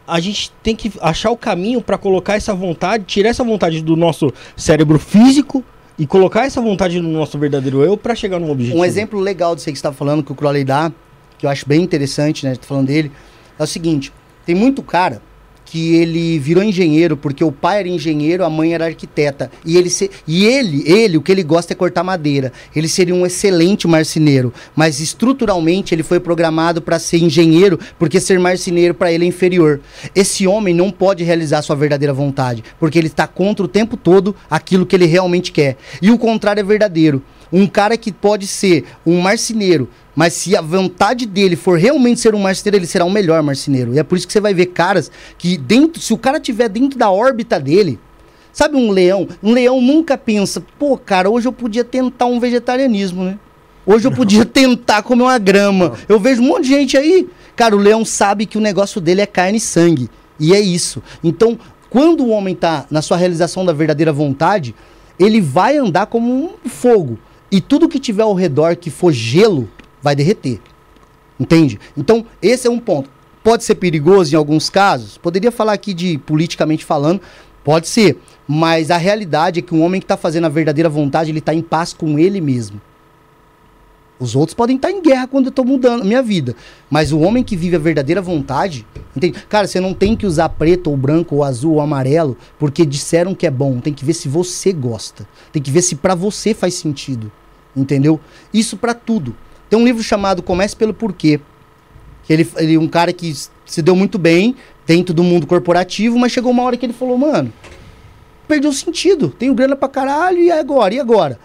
a 0.06 0.20
gente 0.20 0.52
tem 0.62 0.76
que 0.76 0.92
achar 1.00 1.30
o 1.30 1.36
caminho 1.36 1.80
para 1.80 1.98
colocar 1.98 2.34
essa 2.34 2.54
vontade, 2.54 3.04
tirar 3.04 3.30
essa 3.30 3.44
vontade 3.44 3.82
do 3.82 3.96
nosso 3.96 4.32
cérebro 4.56 4.98
físico 4.98 5.64
e 5.98 6.06
colocar 6.06 6.46
essa 6.46 6.60
vontade 6.60 7.00
no 7.00 7.08
nosso 7.08 7.38
verdadeiro 7.38 7.82
eu 7.82 7.96
pra 7.96 8.14
chegar 8.14 8.38
num 8.38 8.50
objetivo. 8.50 8.78
Um 8.78 8.84
exemplo 8.84 9.18
legal 9.18 9.54
disso 9.54 9.66
que 9.66 9.72
você 9.72 9.78
está 9.78 9.92
falando, 9.92 10.22
que 10.22 10.32
o 10.32 10.34
Crowley 10.34 10.64
dá, 10.64 10.92
que 11.36 11.46
eu 11.46 11.50
acho 11.50 11.68
bem 11.68 11.82
interessante, 11.82 12.46
né? 12.46 12.54
Tô 12.54 12.66
falando 12.66 12.86
dele, 12.86 13.10
é 13.58 13.62
o 13.62 13.66
seguinte: 13.66 14.12
tem 14.46 14.54
muito 14.54 14.82
cara 14.82 15.20
que 15.70 15.96
ele 15.96 16.38
virou 16.38 16.62
engenheiro 16.62 17.16
porque 17.16 17.44
o 17.44 17.52
pai 17.52 17.80
era 17.80 17.88
engenheiro, 17.88 18.44
a 18.44 18.50
mãe 18.50 18.72
era 18.72 18.86
arquiteta. 18.86 19.50
E 19.64 19.76
ele, 19.76 19.90
se, 19.90 20.10
e 20.26 20.46
ele, 20.46 20.82
ele, 20.86 21.18
o 21.18 21.22
que 21.22 21.30
ele 21.30 21.42
gosta 21.42 21.74
é 21.74 21.76
cortar 21.76 22.02
madeira. 22.02 22.52
Ele 22.74 22.88
seria 22.88 23.14
um 23.14 23.26
excelente 23.26 23.86
marceneiro, 23.86 24.52
mas 24.74 24.98
estruturalmente 25.00 25.94
ele 25.94 26.02
foi 26.02 26.18
programado 26.18 26.80
para 26.80 26.98
ser 26.98 27.18
engenheiro, 27.18 27.78
porque 27.98 28.18
ser 28.18 28.38
marceneiro 28.38 28.94
para 28.94 29.12
ele 29.12 29.24
é 29.24 29.28
inferior. 29.28 29.80
Esse 30.14 30.46
homem 30.46 30.74
não 30.74 30.90
pode 30.90 31.22
realizar 31.22 31.60
sua 31.60 31.76
verdadeira 31.76 32.14
vontade, 32.14 32.64
porque 32.80 32.98
ele 32.98 33.08
está 33.08 33.26
contra 33.26 33.64
o 33.64 33.68
tempo 33.68 33.96
todo 33.96 34.34
aquilo 34.50 34.86
que 34.86 34.96
ele 34.96 35.06
realmente 35.06 35.52
quer. 35.52 35.76
E 36.00 36.10
o 36.10 36.18
contrário 36.18 36.60
é 36.60 36.64
verdadeiro. 36.64 37.22
Um 37.52 37.66
cara 37.66 37.96
que 37.96 38.12
pode 38.12 38.46
ser 38.46 38.84
um 39.06 39.20
marceneiro, 39.20 39.88
mas 40.14 40.34
se 40.34 40.56
a 40.56 40.60
vontade 40.60 41.26
dele 41.26 41.56
for 41.56 41.78
realmente 41.78 42.20
ser 42.20 42.34
um 42.34 42.40
marceneiro, 42.40 42.78
ele 42.78 42.86
será 42.86 43.04
o 43.04 43.10
melhor 43.10 43.42
marceneiro. 43.42 43.94
E 43.94 43.98
é 43.98 44.02
por 44.02 44.16
isso 44.16 44.26
que 44.26 44.32
você 44.32 44.40
vai 44.40 44.52
ver 44.52 44.66
caras 44.66 45.10
que 45.38 45.56
dentro, 45.56 46.00
se 46.00 46.12
o 46.12 46.18
cara 46.18 46.38
tiver 46.40 46.68
dentro 46.68 46.98
da 46.98 47.10
órbita 47.10 47.58
dele, 47.58 47.98
sabe 48.52 48.76
um 48.76 48.90
leão? 48.90 49.28
Um 49.42 49.52
leão 49.52 49.80
nunca 49.80 50.18
pensa, 50.18 50.62
pô, 50.78 50.98
cara, 50.98 51.30
hoje 51.30 51.48
eu 51.48 51.52
podia 51.52 51.84
tentar 51.84 52.26
um 52.26 52.40
vegetarianismo, 52.40 53.24
né? 53.24 53.38
Hoje 53.86 54.06
eu 54.06 54.12
podia 54.12 54.44
tentar 54.44 55.02
comer 55.02 55.22
uma 55.22 55.38
grama. 55.38 55.94
Eu 56.06 56.20
vejo 56.20 56.42
um 56.42 56.46
monte 56.46 56.64
de 56.64 56.68
gente 56.68 56.96
aí. 56.98 57.26
Cara, 57.56 57.74
o 57.74 57.78
leão 57.78 58.04
sabe 58.04 58.44
que 58.44 58.58
o 58.58 58.60
negócio 58.60 59.00
dele 59.00 59.22
é 59.22 59.26
carne 59.26 59.56
e 59.56 59.60
sangue. 59.60 60.10
E 60.38 60.52
é 60.52 60.60
isso. 60.60 61.02
Então, 61.24 61.58
quando 61.88 62.22
o 62.22 62.28
homem 62.28 62.54
tá 62.54 62.84
na 62.90 63.00
sua 63.00 63.16
realização 63.16 63.64
da 63.64 63.72
verdadeira 63.72 64.12
vontade, 64.12 64.74
ele 65.18 65.40
vai 65.40 65.78
andar 65.78 66.04
como 66.04 66.30
um 66.30 66.68
fogo. 66.68 67.18
E 67.50 67.60
tudo 67.60 67.88
que 67.88 67.98
tiver 67.98 68.22
ao 68.22 68.34
redor 68.34 68.76
que 68.76 68.90
for 68.90 69.12
gelo, 69.12 69.68
vai 70.02 70.14
derreter. 70.14 70.60
Entende? 71.38 71.78
Então, 71.96 72.26
esse 72.42 72.66
é 72.66 72.70
um 72.70 72.78
ponto. 72.78 73.10
Pode 73.42 73.64
ser 73.64 73.76
perigoso 73.76 74.34
em 74.34 74.36
alguns 74.36 74.68
casos? 74.68 75.16
Poderia 75.16 75.50
falar 75.50 75.72
aqui 75.72 75.94
de 75.94 76.18
politicamente 76.18 76.84
falando, 76.84 77.20
pode 77.64 77.88
ser. 77.88 78.18
Mas 78.46 78.90
a 78.90 78.96
realidade 78.96 79.60
é 79.60 79.62
que 79.62 79.74
um 79.74 79.82
homem 79.82 80.00
que 80.00 80.04
está 80.04 80.16
fazendo 80.16 80.44
a 80.44 80.50
verdadeira 80.50 80.88
vontade, 80.88 81.30
ele 81.30 81.38
está 81.38 81.54
em 81.54 81.62
paz 81.62 81.92
com 81.92 82.18
ele 82.18 82.40
mesmo. 82.40 82.80
Os 84.20 84.34
outros 84.34 84.54
podem 84.54 84.76
estar 84.76 84.90
em 84.90 85.00
guerra 85.00 85.28
quando 85.28 85.46
eu 85.46 85.50
estou 85.50 85.64
mudando 85.64 86.02
a 86.02 86.04
minha 86.04 86.22
vida. 86.22 86.56
Mas 86.90 87.12
o 87.12 87.20
homem 87.20 87.44
que 87.44 87.56
vive 87.56 87.76
a 87.76 87.78
verdadeira 87.78 88.20
vontade, 88.20 88.84
entende? 89.14 89.38
Cara, 89.48 89.66
você 89.66 89.78
não 89.78 89.94
tem 89.94 90.16
que 90.16 90.26
usar 90.26 90.48
preto 90.48 90.90
ou 90.90 90.96
branco 90.96 91.36
ou 91.36 91.44
azul 91.44 91.74
ou 91.74 91.80
amarelo 91.80 92.36
porque 92.58 92.84
disseram 92.84 93.34
que 93.34 93.46
é 93.46 93.50
bom. 93.50 93.78
Tem 93.78 93.92
que 93.92 94.04
ver 94.04 94.14
se 94.14 94.28
você 94.28 94.72
gosta. 94.72 95.26
Tem 95.52 95.62
que 95.62 95.70
ver 95.70 95.82
se 95.82 95.94
para 95.94 96.16
você 96.16 96.52
faz 96.52 96.74
sentido. 96.74 97.30
Entendeu? 97.76 98.18
Isso 98.52 98.76
para 98.76 98.92
tudo. 98.92 99.36
Tem 99.70 99.78
um 99.78 99.84
livro 99.84 100.02
chamado 100.02 100.42
Comece 100.42 100.74
pelo 100.74 100.92
Porquê. 100.92 101.38
Que 102.24 102.32
ele, 102.32 102.50
ele 102.56 102.76
um 102.76 102.88
cara 102.88 103.12
que 103.12 103.32
se 103.64 103.82
deu 103.82 103.94
muito 103.94 104.18
bem 104.18 104.56
dentro 104.84 105.14
do 105.14 105.22
mundo 105.22 105.46
corporativo, 105.46 106.18
mas 106.18 106.32
chegou 106.32 106.50
uma 106.50 106.62
hora 106.64 106.76
que 106.76 106.84
ele 106.86 106.92
falou, 106.92 107.16
mano, 107.16 107.52
perdeu 108.48 108.72
sentido. 108.72 109.28
Tenho 109.28 109.54
grana 109.54 109.76
pra 109.76 109.88
caralho 109.88 110.38
e 110.38 110.50
agora? 110.50 110.94
E 110.94 110.98
agora? 110.98 111.38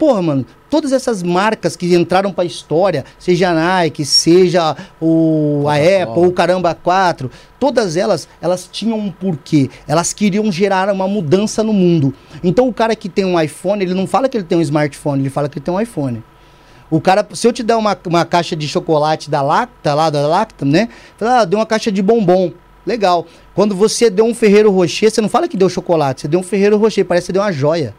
Porra, 0.00 0.22
mano, 0.22 0.46
todas 0.70 0.92
essas 0.92 1.22
marcas 1.22 1.76
que 1.76 1.94
entraram 1.94 2.32
pra 2.32 2.42
história, 2.42 3.04
seja 3.18 3.50
a 3.50 3.54
Nike, 3.54 4.02
seja 4.06 4.74
o, 4.98 5.66
a 5.68 5.74
Apple, 5.74 6.26
o 6.26 6.32
Caramba 6.32 6.74
4, 6.74 7.30
todas 7.58 7.98
elas, 7.98 8.26
elas 8.40 8.66
tinham 8.72 8.98
um 8.98 9.12
porquê. 9.12 9.68
Elas 9.86 10.14
queriam 10.14 10.50
gerar 10.50 10.90
uma 10.90 11.06
mudança 11.06 11.62
no 11.62 11.74
mundo. 11.74 12.14
Então 12.42 12.66
o 12.66 12.72
cara 12.72 12.96
que 12.96 13.10
tem 13.10 13.26
um 13.26 13.38
iPhone, 13.38 13.84
ele 13.84 13.92
não 13.92 14.06
fala 14.06 14.26
que 14.26 14.38
ele 14.38 14.44
tem 14.44 14.56
um 14.56 14.62
smartphone, 14.62 15.20
ele 15.20 15.28
fala 15.28 15.50
que 15.50 15.58
ele 15.58 15.66
tem 15.66 15.74
um 15.74 15.78
iPhone. 15.78 16.24
O 16.90 16.98
cara, 16.98 17.28
se 17.34 17.46
eu 17.46 17.52
te 17.52 17.62
der 17.62 17.76
uma, 17.76 17.94
uma 18.06 18.24
caixa 18.24 18.56
de 18.56 18.66
chocolate 18.66 19.28
da 19.28 19.42
Lacta, 19.42 19.92
lá 19.92 20.08
da 20.08 20.26
Lacta, 20.26 20.64
né? 20.64 20.88
Fala, 21.18 21.40
ah, 21.40 21.44
deu 21.44 21.58
uma 21.58 21.66
caixa 21.66 21.92
de 21.92 22.00
bombom. 22.00 22.54
Legal. 22.86 23.26
Quando 23.54 23.74
você 23.74 24.08
deu 24.08 24.24
um 24.24 24.34
Ferreiro 24.34 24.70
Rocher, 24.70 25.10
você 25.10 25.20
não 25.20 25.28
fala 25.28 25.46
que 25.46 25.58
deu 25.58 25.68
chocolate, 25.68 26.22
você 26.22 26.28
deu 26.28 26.40
um 26.40 26.42
Ferreiro 26.42 26.78
Rocher, 26.78 27.04
parece 27.04 27.24
que 27.24 27.26
você 27.26 27.32
deu 27.34 27.42
uma 27.42 27.52
joia. 27.52 27.94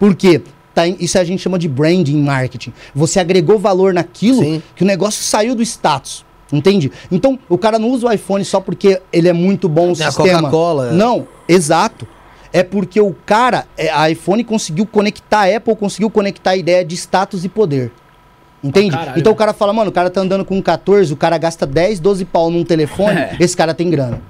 Por 0.00 0.16
quê? 0.16 0.42
Tá 0.74 0.86
em- 0.88 0.96
isso 0.98 1.18
a 1.18 1.24
gente 1.24 1.40
chama 1.40 1.58
de 1.58 1.68
branding 1.68 2.20
marketing. 2.22 2.72
Você 2.94 3.20
agregou 3.20 3.58
valor 3.58 3.94
naquilo 3.94 4.42
Sim. 4.42 4.62
que 4.74 4.82
o 4.82 4.86
negócio 4.86 5.22
saiu 5.22 5.54
do 5.54 5.62
status. 5.62 6.24
Entende? 6.52 6.92
Então, 7.10 7.38
o 7.48 7.56
cara 7.58 7.78
não 7.78 7.88
usa 7.90 8.06
o 8.06 8.12
iPhone 8.12 8.44
só 8.44 8.60
porque 8.60 9.00
ele 9.12 9.28
é 9.28 9.32
muito 9.32 9.68
bom 9.68 9.92
o 9.92 9.96
Tem 9.96 10.06
a 10.06 10.10
sistema. 10.10 10.38
Coca-Cola. 10.42 10.92
Não, 10.92 11.26
exato. 11.48 12.06
É 12.52 12.62
porque 12.62 13.00
o 13.00 13.14
cara, 13.26 13.66
é, 13.76 13.90
a 13.90 14.08
iPhone 14.10 14.44
conseguiu 14.44 14.86
conectar, 14.86 15.40
a 15.50 15.56
Apple 15.56 15.74
conseguiu 15.74 16.08
conectar 16.10 16.50
a 16.50 16.56
ideia 16.56 16.84
de 16.84 16.94
status 16.94 17.44
e 17.44 17.48
poder. 17.48 17.90
Entende? 18.62 18.94
Ah, 18.96 19.14
então 19.16 19.32
o 19.32 19.36
cara 19.36 19.52
fala, 19.52 19.72
mano, 19.72 19.90
o 19.90 19.92
cara 19.92 20.08
tá 20.08 20.20
andando 20.20 20.44
com 20.44 20.56
um 20.56 20.62
14, 20.62 21.12
o 21.12 21.16
cara 21.16 21.36
gasta 21.36 21.66
10, 21.66 21.98
12 22.00 22.24
pau 22.24 22.50
num 22.50 22.64
telefone, 22.64 23.18
É. 23.18 23.36
esse 23.40 23.56
cara 23.56 23.74
tem 23.74 23.90
grana. 23.90 24.22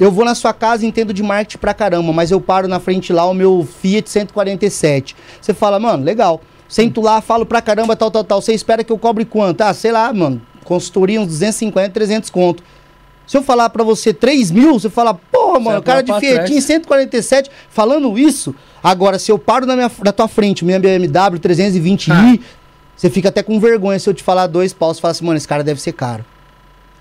Eu 0.00 0.10
vou 0.10 0.24
na 0.24 0.34
sua 0.34 0.54
casa 0.54 0.84
e 0.84 0.88
entendo 0.88 1.12
de 1.12 1.22
marketing 1.22 1.58
pra 1.58 1.74
caramba, 1.74 2.10
mas 2.10 2.30
eu 2.30 2.40
paro 2.40 2.66
na 2.66 2.80
frente 2.80 3.12
lá 3.12 3.26
o 3.26 3.34
meu 3.34 3.68
Fiat 3.82 4.08
147. 4.08 5.14
Você 5.38 5.52
fala, 5.52 5.78
mano, 5.78 6.02
legal. 6.02 6.40
Sento 6.66 7.02
lá, 7.02 7.20
falo 7.20 7.44
pra 7.44 7.60
caramba, 7.60 7.94
tal, 7.94 8.10
tal, 8.10 8.24
tal. 8.24 8.40
Você 8.40 8.54
espera 8.54 8.82
que 8.82 8.90
eu 8.90 8.96
cobre 8.98 9.26
quanto? 9.26 9.60
Ah, 9.60 9.74
sei 9.74 9.92
lá, 9.92 10.10
mano. 10.12 10.40
Consultoria 10.64 11.20
uns 11.20 11.26
250, 11.26 11.90
300 11.90 12.30
conto. 12.30 12.62
Se 13.26 13.36
eu 13.36 13.42
falar 13.42 13.68
pra 13.68 13.84
você 13.84 14.14
3 14.14 14.50
mil, 14.50 14.72
você 14.78 14.88
fala, 14.88 15.12
porra, 15.12 15.60
mano, 15.60 15.78
o 15.80 15.82
cara 15.82 16.02
de 16.02 16.12
trás. 16.34 16.64
147, 16.64 17.50
falando 17.68 18.18
isso. 18.18 18.54
Agora, 18.82 19.18
se 19.18 19.30
eu 19.30 19.38
paro 19.38 19.66
na, 19.66 19.76
minha, 19.76 19.90
na 20.02 20.12
tua 20.12 20.26
frente, 20.28 20.64
minha 20.64 20.80
BMW 20.80 21.38
320i, 21.38 22.10
Ah. 22.10 22.38
você 22.96 23.10
fica 23.10 23.28
até 23.28 23.42
com 23.42 23.60
vergonha 23.60 23.98
se 23.98 24.08
eu 24.08 24.14
te 24.14 24.22
falar 24.22 24.46
dois 24.46 24.72
paus. 24.72 24.96
Você 24.96 25.00
fala 25.02 25.12
assim, 25.12 25.24
mano, 25.26 25.36
esse 25.36 25.46
cara 25.46 25.62
deve 25.62 25.80
ser 25.80 25.92
caro. 25.92 26.24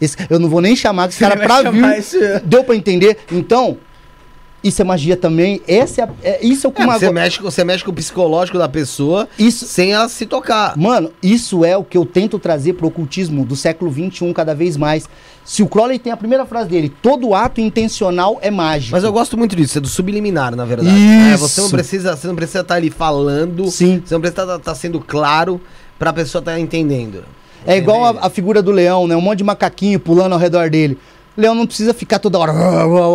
Esse- 0.02 0.18
eu 0.30 0.40
não 0.40 0.50
vou 0.50 0.62
nem 0.62 0.76
chamar 0.76 1.10
esse 1.10 1.20
cara 1.20 1.36
pra 1.38 1.70
vir. 1.70 1.84
esse- 1.98 2.40
Deu 2.46 2.64
pra 2.64 2.76
entender? 2.76 3.18
Então, 3.32 3.78
isso 4.64 4.82
é 4.82 4.86
magia 4.86 5.16
também. 5.16 5.62
Essa 5.68 6.02
é, 6.02 6.04
a- 6.04 6.10
é- 6.24 6.46
isso 6.46 6.68
é 6.68 6.70
o 6.70 6.74
que 6.74 6.82
É, 6.82 6.86
uma. 6.86 7.00
você, 7.00 7.12
mexe, 7.12 7.40
com- 7.40 7.44
você 7.52 7.64
mexe 7.64 7.84
com 7.84 7.92
o 7.92 7.94
psicológico 7.94 8.58
da 8.58 8.68
pessoa 8.68 9.28
Isso, 9.38 9.66
sem 9.66 9.94
ela 9.94 10.08
se 10.10 10.26
tocar. 10.26 10.78
Mano, 10.78 11.12
isso 11.24 11.64
é 11.64 11.78
o 11.78 11.84
que 11.84 11.98
eu 11.98 12.06
tento 12.06 12.38
trazer 12.40 12.74
pro 12.74 12.88
ocultismo 12.88 13.46
do 13.46 13.56
século 13.56 13.92
XXI 13.92 14.34
cada 14.34 14.54
vez 14.54 14.76
mais. 14.78 15.08
Se 15.46 15.64
o 15.64 15.68
Crowley 15.68 15.98
tem 15.98 16.12
a 16.14 16.18
primeira 16.18 16.46
frase 16.46 16.70
dele, 16.70 16.94
todo 17.02 17.34
ato 17.34 17.60
intencional 17.60 18.38
é 18.42 18.52
mágico. 18.52 18.92
Mas 18.92 19.04
eu 19.04 19.12
gosto 19.12 19.36
muito 19.38 19.56
disso, 19.56 19.78
é 19.80 19.82
do 19.82 19.88
subliminar, 19.88 20.56
na 20.56 20.64
verdade. 20.66 20.90
Isso. 20.96 21.34
É, 21.34 21.38
você 21.38 21.62
não 21.62 21.70
precisa, 21.72 22.16
você 22.16 22.28
não 22.28 22.36
precisa 22.36 22.60
estar 22.60 22.76
ali 22.76 22.90
falando, 22.92 23.68
Sim. 23.72 24.02
você 24.06 24.14
não 24.14 24.22
precisa 24.22 24.56
estar 24.56 24.76
sendo 24.76 25.00
claro 25.00 25.60
pra 25.98 26.14
pessoa 26.14 26.40
estar 26.42 26.60
entendendo. 26.60 27.24
É 27.66 27.78
igual 27.78 28.06
a, 28.06 28.28
a 28.28 28.30
figura 28.30 28.62
do 28.62 28.72
leão, 28.72 29.08
né? 29.08 29.16
Um 29.16 29.22
monte 29.22 29.40
de 29.40 29.44
macaquinho 29.44 30.00
pulando 30.00 30.34
ao 30.34 30.40
redor 30.40 30.70
dele. 30.70 30.98
O 31.38 31.42
leão 31.42 31.56
não 31.56 31.66
precisa 31.66 31.94
ficar 31.94 32.20
toda 32.20 32.38
hora 32.38 32.54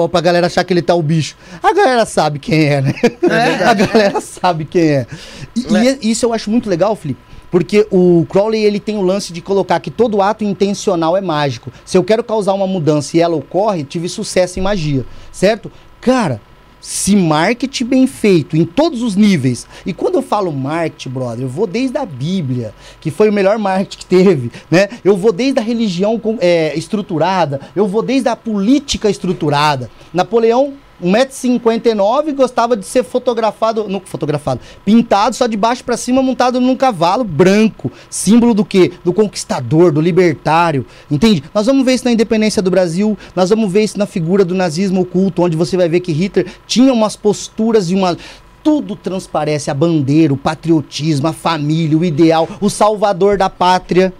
pra 0.08 0.20
galera 0.20 0.46
achar 0.46 0.64
que 0.64 0.72
ele 0.72 0.80
tá 0.82 0.94
o 0.94 1.02
bicho. 1.02 1.36
A 1.62 1.72
galera 1.74 2.06
sabe 2.06 2.38
quem 2.38 2.64
é, 2.64 2.80
né? 2.80 2.94
a 3.64 3.74
galera 3.74 4.20
sabe 4.20 4.64
quem 4.64 4.82
é. 4.82 5.06
E, 5.54 5.60
e 5.72 5.88
é- 5.88 5.98
isso 6.02 6.24
eu 6.24 6.32
acho 6.32 6.50
muito 6.50 6.68
legal, 6.68 6.96
Felipe. 6.96 7.20
Porque 7.50 7.86
o 7.90 8.26
Crowley 8.28 8.64
ele 8.64 8.80
tem 8.80 8.96
o 8.96 9.02
lance 9.02 9.32
de 9.32 9.40
colocar 9.40 9.78
que 9.78 9.90
todo 9.90 10.20
ato 10.20 10.42
intencional 10.42 11.16
é 11.16 11.20
mágico. 11.20 11.70
Se 11.84 11.96
eu 11.96 12.02
quero 12.02 12.24
causar 12.24 12.52
uma 12.54 12.66
mudança 12.66 13.16
e 13.16 13.20
ela 13.20 13.36
ocorre, 13.36 13.84
tive 13.84 14.08
sucesso 14.08 14.58
em 14.58 14.62
magia, 14.62 15.04
certo? 15.30 15.70
Cara, 16.00 16.40
se 16.84 17.16
marketing 17.16 17.84
bem 17.86 18.06
feito 18.06 18.58
em 18.58 18.64
todos 18.66 19.00
os 19.00 19.16
níveis. 19.16 19.66
E 19.86 19.92
quando 19.94 20.16
eu 20.16 20.22
falo 20.22 20.52
marketing, 20.52 21.08
brother, 21.08 21.44
eu 21.46 21.48
vou 21.48 21.66
desde 21.66 21.96
a 21.96 22.04
Bíblia, 22.04 22.74
que 23.00 23.10
foi 23.10 23.30
o 23.30 23.32
melhor 23.32 23.56
marketing 23.56 23.98
que 23.98 24.04
teve, 24.04 24.52
né? 24.70 24.90
Eu 25.02 25.16
vou 25.16 25.32
desde 25.32 25.58
a 25.58 25.62
religião 25.62 26.20
é, 26.40 26.76
estruturada, 26.76 27.58
eu 27.74 27.88
vou 27.88 28.02
desde 28.02 28.28
a 28.28 28.36
política 28.36 29.08
estruturada. 29.08 29.90
Napoleão 30.12 30.74
1,59m 31.04 32.34
gostava 32.34 32.76
de 32.76 32.86
ser 32.86 33.04
fotografado, 33.04 33.86
não 33.88 34.00
fotografado, 34.00 34.60
pintado 34.84 35.36
só 35.36 35.46
de 35.46 35.56
baixo 35.56 35.84
pra 35.84 35.96
cima, 35.96 36.22
montado 36.22 36.60
num 36.60 36.74
cavalo 36.74 37.22
branco, 37.22 37.92
símbolo 38.08 38.54
do 38.54 38.64
quê? 38.64 38.92
Do 39.04 39.12
conquistador, 39.12 39.92
do 39.92 40.00
libertário, 40.00 40.86
entende? 41.10 41.44
Nós 41.52 41.66
vamos 41.66 41.84
ver 41.84 41.94
isso 41.94 42.04
na 42.04 42.12
independência 42.12 42.62
do 42.62 42.70
Brasil, 42.70 43.16
nós 43.36 43.50
vamos 43.50 43.70
ver 43.70 43.84
isso 43.84 43.98
na 43.98 44.06
figura 44.06 44.44
do 44.44 44.54
nazismo 44.54 45.02
oculto, 45.02 45.42
onde 45.42 45.56
você 45.56 45.76
vai 45.76 45.88
ver 45.88 46.00
que 46.00 46.12
Hitler 46.12 46.46
tinha 46.66 46.92
umas 46.92 47.16
posturas 47.16 47.90
e 47.90 47.94
uma 47.94 48.16
tudo 48.62 48.96
transparece 48.96 49.70
a 49.70 49.74
bandeira, 49.74 50.32
o 50.32 50.38
patriotismo, 50.38 51.28
a 51.28 51.34
família, 51.34 51.98
o 51.98 52.04
ideal, 52.04 52.48
o 52.62 52.70
salvador 52.70 53.36
da 53.36 53.50
pátria. 53.50 54.12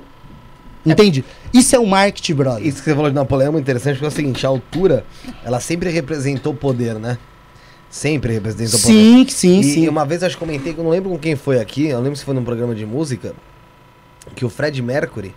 Entende? 0.85 1.25
Isso 1.53 1.75
é 1.75 1.79
o 1.79 1.87
marketing, 1.87 2.35
brother. 2.35 2.67
Isso 2.67 2.79
que 2.79 2.85
você 2.85 2.95
falou 2.95 3.09
de 3.09 3.15
Napoleão 3.15 3.49
é 3.49 3.53
muito 3.53 3.65
interessante, 3.65 3.95
porque 3.95 4.05
é 4.05 4.09
o 4.09 4.11
seguinte, 4.11 4.45
a 4.45 4.49
altura, 4.49 5.05
ela 5.43 5.61
sempre 5.61 5.89
representou 5.91 6.53
poder, 6.55 6.95
né? 6.97 7.17
Sempre 7.89 8.35
representou 8.35 8.79
poder. 8.79 8.93
Sim, 8.93 9.27
sim, 9.29 9.61
e, 9.61 9.65
sim. 9.65 9.85
e 9.85 9.89
uma 9.89 10.05
vez 10.05 10.21
eu 10.23 10.27
acho 10.27 10.37
que 10.37 10.45
comentei, 10.45 10.75
que 10.75 10.81
eu 10.81 10.85
não 10.85 10.91
lembro 10.91 11.11
com 11.11 11.19
quem 11.19 11.37
foi 11.37 11.59
aqui, 11.59 11.87
eu 11.87 11.97
não 11.97 12.03
lembro 12.03 12.19
se 12.19 12.25
foi 12.25 12.35
num 12.35 12.45
programa 12.45 12.75
de 12.75 12.85
música, 12.85 13.35
que 14.35 14.45
o 14.45 14.51
Fred 14.51 14.81
Mercury, 14.83 15.35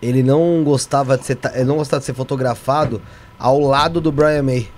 ele 0.00 0.22
não 0.22 0.62
gostava 0.64 1.18
de 1.18 1.26
ser, 1.26 1.38
ele 1.54 1.64
não 1.64 1.76
gostava 1.76 2.00
de 2.00 2.06
ser 2.06 2.14
fotografado 2.14 3.02
ao 3.38 3.60
lado 3.60 4.00
do 4.00 4.10
Brian 4.10 4.42
May. 4.42 4.68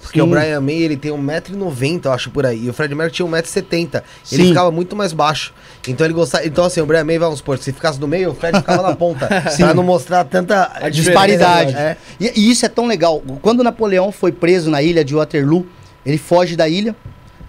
Porque 0.00 0.18
Sim. 0.18 0.24
o 0.24 0.26
Brian 0.26 0.60
May, 0.60 0.76
ele 0.76 0.96
tem 0.96 1.12
1,90m, 1.12 2.06
eu 2.06 2.12
acho, 2.12 2.30
por 2.30 2.46
aí. 2.46 2.64
E 2.64 2.70
o 2.70 2.72
Fred 2.72 2.94
Mercury 2.94 3.16
tinha 3.16 3.28
1,70m. 3.28 4.02
Ele 4.32 4.42
Sim. 4.42 4.48
ficava 4.48 4.70
muito 4.70 4.96
mais 4.96 5.12
baixo. 5.12 5.52
Então 5.86 6.06
ele 6.06 6.14
gostava. 6.14 6.46
Então, 6.46 6.64
assim, 6.64 6.80
o 6.80 6.86
Brian 6.86 7.04
May, 7.04 7.18
vamos 7.18 7.38
supor, 7.38 7.58
se 7.58 7.72
ficasse 7.72 8.00
no 8.00 8.08
meio, 8.08 8.30
o 8.30 8.34
Fred 8.34 8.58
ficava 8.58 8.82
na 8.82 8.96
ponta. 8.96 9.28
pra 9.56 9.74
não 9.74 9.82
mostrar 9.82 10.24
tanta 10.24 10.70
A 10.74 10.88
disparidade. 10.88 11.74
É. 11.76 11.96
E, 12.18 12.32
e 12.40 12.50
isso 12.50 12.64
é 12.64 12.68
tão 12.68 12.86
legal. 12.86 13.22
Quando 13.42 13.62
Napoleão 13.62 14.10
foi 14.10 14.32
preso 14.32 14.70
na 14.70 14.82
ilha 14.82 15.04
de 15.04 15.14
Waterloo, 15.14 15.66
ele 16.04 16.18
foge 16.18 16.56
da 16.56 16.68
ilha, 16.68 16.96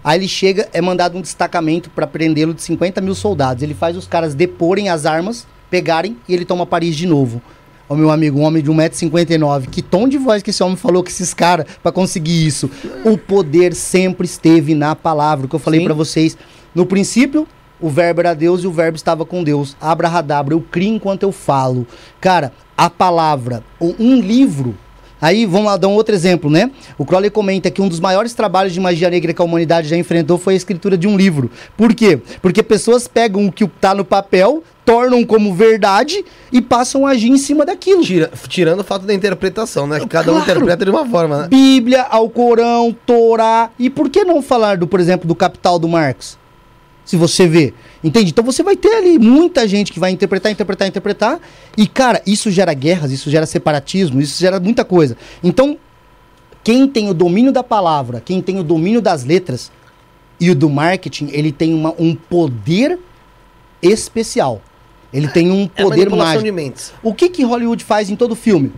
aí 0.04 0.18
ele 0.18 0.28
chega, 0.28 0.68
é 0.72 0.80
mandado 0.80 1.16
um 1.16 1.20
destacamento 1.20 1.90
para 1.90 2.06
prendê-lo 2.06 2.52
de 2.52 2.62
50 2.62 3.00
mil 3.00 3.14
soldados. 3.14 3.62
Ele 3.62 3.74
faz 3.74 3.96
os 3.96 4.06
caras 4.06 4.34
deporem 4.34 4.88
as 4.88 5.06
armas, 5.06 5.46
pegarem 5.70 6.16
e 6.28 6.34
ele 6.34 6.44
toma 6.44 6.66
Paris 6.66 6.94
de 6.94 7.06
novo. 7.06 7.40
Ô 7.92 7.94
meu 7.94 8.10
amigo, 8.10 8.38
um 8.38 8.42
homem 8.44 8.62
de 8.62 8.70
1,59m, 8.70 9.68
que 9.68 9.82
tom 9.82 10.08
de 10.08 10.16
voz 10.16 10.42
que 10.42 10.48
esse 10.48 10.62
homem 10.62 10.76
falou 10.76 11.02
que 11.02 11.10
esses 11.10 11.34
caras 11.34 11.66
para 11.82 11.92
conseguir 11.92 12.46
isso. 12.46 12.70
O 13.04 13.18
poder 13.18 13.74
sempre 13.74 14.24
esteve 14.24 14.74
na 14.74 14.96
palavra, 14.96 15.44
o 15.44 15.48
que 15.48 15.54
eu 15.54 15.58
falei 15.58 15.84
para 15.84 15.92
vocês. 15.92 16.38
No 16.74 16.86
princípio, 16.86 17.46
o 17.78 17.90
verbo 17.90 18.20
era 18.20 18.32
Deus 18.32 18.64
e 18.64 18.66
o 18.66 18.72
verbo 18.72 18.96
estava 18.96 19.26
com 19.26 19.44
Deus. 19.44 19.76
Abrahadabra, 19.78 20.54
eu 20.54 20.62
crio 20.62 20.94
enquanto 20.94 21.24
eu 21.24 21.32
falo. 21.32 21.86
Cara, 22.18 22.50
a 22.74 22.88
palavra, 22.88 23.62
um 23.78 24.18
livro. 24.18 24.74
Aí 25.22 25.46
vamos 25.46 25.66
lá 25.68 25.76
dar 25.76 25.86
um 25.86 25.92
outro 25.92 26.12
exemplo, 26.12 26.50
né? 26.50 26.68
O 26.98 27.04
Crowley 27.06 27.30
comenta 27.30 27.70
que 27.70 27.80
um 27.80 27.88
dos 27.88 28.00
maiores 28.00 28.34
trabalhos 28.34 28.72
de 28.72 28.80
magia 28.80 29.08
negra 29.08 29.32
que 29.32 29.40
a 29.40 29.44
humanidade 29.44 29.86
já 29.88 29.96
enfrentou 29.96 30.36
foi 30.36 30.54
a 30.54 30.56
escritura 30.56 30.98
de 30.98 31.06
um 31.06 31.16
livro. 31.16 31.48
Por 31.76 31.94
quê? 31.94 32.18
Porque 32.42 32.60
pessoas 32.60 33.06
pegam 33.06 33.46
o 33.46 33.52
que 33.52 33.64
tá 33.68 33.94
no 33.94 34.04
papel, 34.04 34.64
tornam 34.84 35.24
como 35.24 35.54
verdade 35.54 36.24
e 36.52 36.60
passam 36.60 37.06
a 37.06 37.10
agir 37.10 37.28
em 37.30 37.38
cima 37.38 37.64
daquilo. 37.64 38.02
Tira- 38.02 38.32
tirando 38.48 38.80
o 38.80 38.84
fato 38.84 39.06
da 39.06 39.14
interpretação, 39.14 39.86
né? 39.86 40.00
Que 40.00 40.08
cada 40.08 40.32
um 40.32 40.34
Claro. 40.34 40.50
interpreta 40.50 40.84
de 40.84 40.90
uma 40.90 41.06
forma, 41.06 41.42
né? 41.42 41.48
Bíblia, 41.48 42.02
Alcorão, 42.02 42.94
Torá. 43.06 43.70
E 43.78 43.88
por 43.88 44.10
que 44.10 44.24
não 44.24 44.42
falar 44.42 44.76
do, 44.76 44.88
por 44.88 44.98
exemplo, 44.98 45.28
do 45.28 45.36
Capital 45.36 45.78
do 45.78 45.86
Marx? 45.88 46.36
Se 47.04 47.16
você 47.16 47.46
vê. 47.46 47.72
Entende? 48.04 48.30
Então 48.30 48.42
você 48.44 48.62
vai 48.62 48.76
ter 48.76 48.94
ali 48.96 49.18
muita 49.18 49.66
gente 49.68 49.92
que 49.92 50.00
vai 50.00 50.10
interpretar, 50.10 50.50
interpretar, 50.50 50.88
interpretar. 50.88 51.40
E, 51.76 51.86
cara, 51.86 52.20
isso 52.26 52.50
gera 52.50 52.74
guerras, 52.74 53.12
isso 53.12 53.30
gera 53.30 53.46
separatismo, 53.46 54.20
isso 54.20 54.40
gera 54.40 54.58
muita 54.58 54.84
coisa. 54.84 55.16
Então, 55.42 55.78
quem 56.64 56.88
tem 56.88 57.08
o 57.08 57.14
domínio 57.14 57.52
da 57.52 57.62
palavra, 57.62 58.20
quem 58.24 58.42
tem 58.42 58.58
o 58.58 58.62
domínio 58.64 59.00
das 59.00 59.24
letras 59.24 59.70
e 60.40 60.50
o 60.50 60.54
do 60.54 60.68
marketing, 60.68 61.28
ele 61.32 61.52
tem 61.52 61.72
uma- 61.72 61.94
um 61.98 62.14
poder 62.14 62.98
especial. 63.80 64.60
Ele 65.12 65.28
tem 65.28 65.50
um 65.50 65.68
É 65.76 65.82
poder 65.82 65.96
manipulação 65.98 66.26
mágico. 66.34 66.44
de 66.44 66.52
mentes. 66.52 66.92
O 67.02 67.12
que, 67.14 67.28
que 67.28 67.44
Hollywood 67.44 67.84
faz 67.84 68.08
em 68.10 68.16
todo 68.16 68.34
filme? 68.34 68.72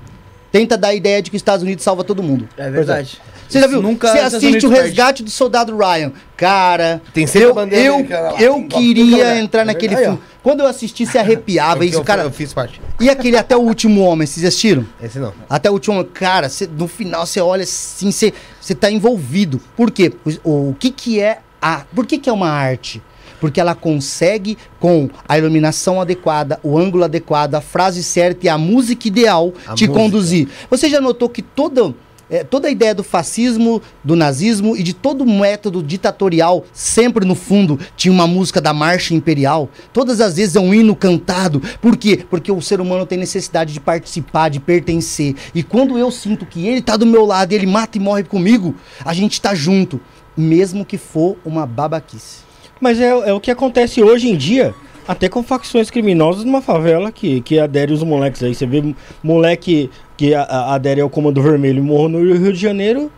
Tenta 0.51 0.77
dar 0.77 0.89
a 0.89 0.95
ideia 0.95 1.23
de 1.23 1.31
que 1.31 1.37
os 1.37 1.41
Estados 1.41 1.63
Unidos 1.63 1.83
salva 1.85 2.05
todo 2.05 2.23
mundo. 2.23 2.49
É 2.57 2.71
verdade. 2.71 3.21
Você 3.55 3.61
já 3.61 3.67
viu? 3.67 3.83
Nunca 3.83 4.09
Você 4.09 4.19
assiste 4.19 4.67
o 4.67 4.69
resgate 4.71 5.23
do 5.23 5.31
soldado 5.31 5.77
Ryan. 5.77 6.13
Cara, 6.37 7.01
Tem 7.13 7.27
sempre 7.27 7.49
eu, 7.49 7.55
bandeira 7.55 7.85
eu, 7.85 8.07
lá, 8.11 8.41
eu 8.41 8.63
queria 8.67 9.39
entrar 9.39 9.63
É 9.63 9.65
naquele 9.65 9.95
verdade, 9.95 10.17
filme. 10.19 10.35
Quando 10.43 10.61
eu 10.61 10.67
assisti, 10.67 11.07
se 11.07 11.17
arrepiava. 11.17 11.85
Isso, 11.85 11.97
eu, 11.99 12.05
cara. 12.05 12.23
eu 12.23 12.31
fiz 12.31 12.53
parte. 12.53 12.81
E 13.01 13.09
aquele 13.09 13.37
Até 13.37 13.57
o 13.57 13.61
Último 13.61 14.03
Homem, 14.03 14.27
vocês 14.27 14.45
assistiram? 14.45 14.85
Esse 15.03 15.19
não. 15.19 15.33
Até 15.49 15.71
o 15.71 15.73
último 15.75 15.97
homem. 15.99 16.11
Cara, 16.13 16.49
cê- 16.49 16.67
no 16.69 16.87
final 16.89 17.25
você 17.27 17.41
olha 17.41 17.63
assim, 17.63 18.11
você 18.11 18.33
você 18.61 18.75
tá 18.75 18.91
envolvido. 18.91 19.61
Por 19.77 19.91
quê? 19.91 20.13
O, 20.43 20.71
o 20.71 20.77
que 20.79 20.91
que 20.91 21.21
é 21.21 21.39
a... 21.63 21.83
Por 21.95 22.05
que 22.07 22.19
que 22.19 22.29
é 22.29 22.33
uma 22.33 22.49
arte? 22.51 23.01
Porque 23.41 23.61
ela 23.61 23.75
consegue, 23.75 24.57
com 24.81 25.09
a 25.29 25.37
iluminação 25.37 26.01
adequada, 26.01 26.59
o 26.63 26.79
ângulo 26.79 27.05
adequado, 27.05 27.55
a 27.57 27.61
frase 27.61 28.03
certa 28.03 28.47
e 28.47 28.49
a 28.49 28.57
música 28.57 29.07
ideal, 29.07 29.53
A 29.67 29.75
te 29.75 29.87
música. 29.87 29.93
conduzir. 29.93 30.49
Você 30.71 30.89
já 30.89 30.99
notou 31.01 31.29
que 31.29 31.43
toda, 31.43 31.93
é, 32.35 32.43
toda 32.43 32.67
a 32.67 32.71
ideia 32.71 32.93
do 32.93 33.05
fascismo, 33.05 33.81
do 34.03 34.17
nazismo 34.17 34.77
e 34.77 34.83
de 34.83 34.93
todo 34.93 35.25
método 35.25 35.81
ditatorial, 35.81 36.65
sempre 36.73 37.25
no 37.25 37.37
fundo 37.37 37.79
tinha 37.97 38.13
uma 38.13 38.27
música 38.27 38.61
da 38.61 38.73
marcha 38.73 39.15
imperial. 39.15 39.69
Todas 39.93 40.21
as 40.21 40.35
vezes 40.35 40.57
é 40.57 40.61
um 40.61 40.75
hino 40.75 40.97
cantado. 40.97 41.63
Por 41.81 41.97
quê? 41.97 42.25
Porque 42.29 42.51
o 42.51 42.61
ser 42.61 42.81
humano 42.81 43.07
tem 43.07 43.17
necessidade 43.17 43.73
de 43.73 43.79
participar, 43.79 44.49
de 44.49 44.59
pertencer. 44.59 45.37
E 45.55 45.63
quando 45.63 45.97
eu 45.97 46.11
sinto 46.11 46.45
que 46.45 46.67
ele 46.67 46.83
tá 46.83 46.97
do 46.97 47.07
meu 47.07 47.25
lado 47.25 47.53
ele 47.53 47.67
mata 47.67 47.99
e 47.99 48.01
morre 48.01 48.25
comigo, 48.25 48.75
a 49.05 49.15
gente 49.15 49.41
tá 49.41 49.55
junto. 49.55 50.01
Mesmo 50.37 50.85
que 50.85 50.99
for 50.99 51.37
uma 51.45 51.65
babaquice. 51.65 52.39
Mas 52.81 52.99
é, 52.99 53.11
é 53.11 53.33
o 53.33 53.39
que 53.39 53.53
acontece 53.53 54.03
hoje 54.03 54.29
em 54.29 54.37
dia, 54.37 54.75
até 55.07 55.29
com 55.29 55.43
facções 55.43 55.91
criminosas 55.91 56.45
numa 56.45 56.61
favela 56.63 57.11
que, 57.13 57.41
que 57.43 57.59
adere 57.59 57.93
os 57.93 58.03
moleques 58.03 58.43
aí. 58.43 58.55
Você 58.55 58.67
vê 58.67 58.95
moleque 59.23 59.91
que 60.17 60.35
a- 60.35 60.43
a- 60.43 60.75
adere 60.75 61.01
ao 61.01 61.11
Comando 61.11 61.43
Vermelho 61.43 61.79
e 61.79 61.83
morro 61.83 62.09
no 62.09 62.19
Rio 62.35 62.53
de 62.53 62.59
Janeiro, 62.59 63.11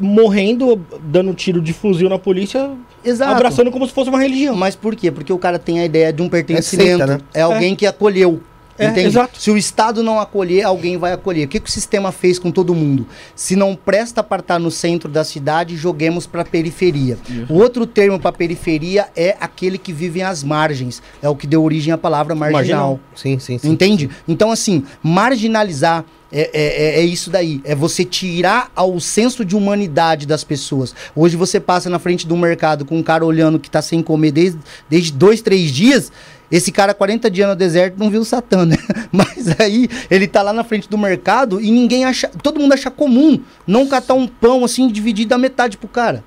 morrendo, 0.00 0.80
dando 1.02 1.32
tiro 1.34 1.60
de 1.60 1.72
fuzil 1.72 2.08
na 2.08 2.18
polícia, 2.18 2.70
Exato. 3.04 3.32
abraçando 3.32 3.70
como 3.70 3.86
se 3.86 3.92
fosse 3.92 4.08
uma 4.08 4.20
religião. 4.20 4.54
Mas 4.54 4.74
por 4.76 4.94
quê? 4.94 5.10
Porque 5.10 5.32
o 5.32 5.38
cara 5.38 5.58
tem 5.58 5.80
a 5.80 5.84
ideia 5.84 6.12
de 6.12 6.22
um 6.22 6.28
pertencimento. 6.28 6.88
seita, 6.98 7.06
né? 7.06 7.20
É 7.34 7.42
alguém 7.42 7.74
que 7.74 7.86
acolheu. 7.86 8.40
É, 8.78 8.86
entende? 8.88 9.06
exato. 9.08 9.40
Se 9.40 9.50
o 9.50 9.56
Estado 9.56 10.02
não 10.02 10.20
acolher, 10.20 10.64
alguém 10.64 10.96
vai 10.96 11.12
acolher. 11.12 11.46
O 11.46 11.48
que, 11.48 11.60
que 11.60 11.68
o 11.68 11.72
sistema 11.72 12.12
fez 12.12 12.38
com 12.38 12.50
todo 12.50 12.74
mundo? 12.74 13.06
Se 13.34 13.56
não 13.56 13.74
presta 13.74 14.22
para 14.22 14.40
estar 14.40 14.58
no 14.58 14.70
centro 14.70 15.08
da 15.08 15.24
cidade, 15.24 15.76
joguemos 15.76 16.26
para 16.26 16.44
periferia. 16.44 17.18
O 17.48 17.54
outro 17.54 17.86
termo 17.86 18.18
para 18.20 18.32
periferia 18.32 19.08
é 19.16 19.36
aquele 19.40 19.78
que 19.78 19.92
vive 19.92 20.22
às 20.22 20.42
margens. 20.42 21.02
É 21.22 21.28
o 21.28 21.34
que 21.36 21.46
deu 21.46 21.62
origem 21.62 21.92
à 21.92 21.98
palavra 21.98 22.34
marginal. 22.34 22.56
Marginal. 22.58 23.00
Sim, 23.14 23.38
sim, 23.38 23.58
sim. 23.58 23.68
Entende? 23.68 24.10
Então, 24.28 24.50
assim, 24.50 24.84
marginalizar 25.02 26.04
é, 26.32 26.40
é, 26.52 26.98
é- 26.98 27.00
é 27.00 27.04
isso 27.04 27.30
daí. 27.30 27.60
É 27.64 27.74
você 27.74 28.04
tirar 28.04 28.70
ao 28.74 28.98
senso 28.98 29.44
de 29.44 29.54
humanidade 29.56 30.26
das 30.26 30.42
pessoas. 30.42 30.94
Hoje 31.14 31.36
você 31.36 31.60
passa 31.60 31.88
na 31.88 31.98
frente 31.98 32.26
do 32.26 32.36
mercado 32.36 32.84
com 32.84 32.98
um 32.98 33.02
cara 33.02 33.24
olhando 33.24 33.58
que 33.58 33.70
tá 33.70 33.80
sem 33.80 34.02
comer 34.02 34.32
desde, 34.32 34.58
desde 34.90 35.12
dois, 35.12 35.40
três 35.40 35.70
dias. 35.70 36.10
Esse 36.50 36.70
cara, 36.70 36.94
40 36.94 37.30
dias 37.30 37.48
no 37.48 37.56
deserto, 37.56 37.98
não 37.98 38.08
viu 38.08 38.20
o 38.20 38.24
Satã, 38.24 38.64
né? 38.64 38.76
Mas 39.10 39.48
aí 39.60 39.88
ele 40.10 40.26
tá 40.26 40.42
lá 40.42 40.52
na 40.52 40.62
frente 40.62 40.88
do 40.88 40.96
mercado 40.96 41.60
e 41.60 41.70
ninguém 41.70 42.04
acha. 42.04 42.28
Todo 42.42 42.60
mundo 42.60 42.72
acha 42.72 42.90
comum 42.90 43.40
não 43.66 43.86
catar 43.86 44.14
um 44.14 44.26
pão 44.26 44.64
assim, 44.64 44.88
dividir 44.88 45.26
da 45.26 45.36
metade 45.36 45.76
pro 45.76 45.88
cara. 45.88 46.22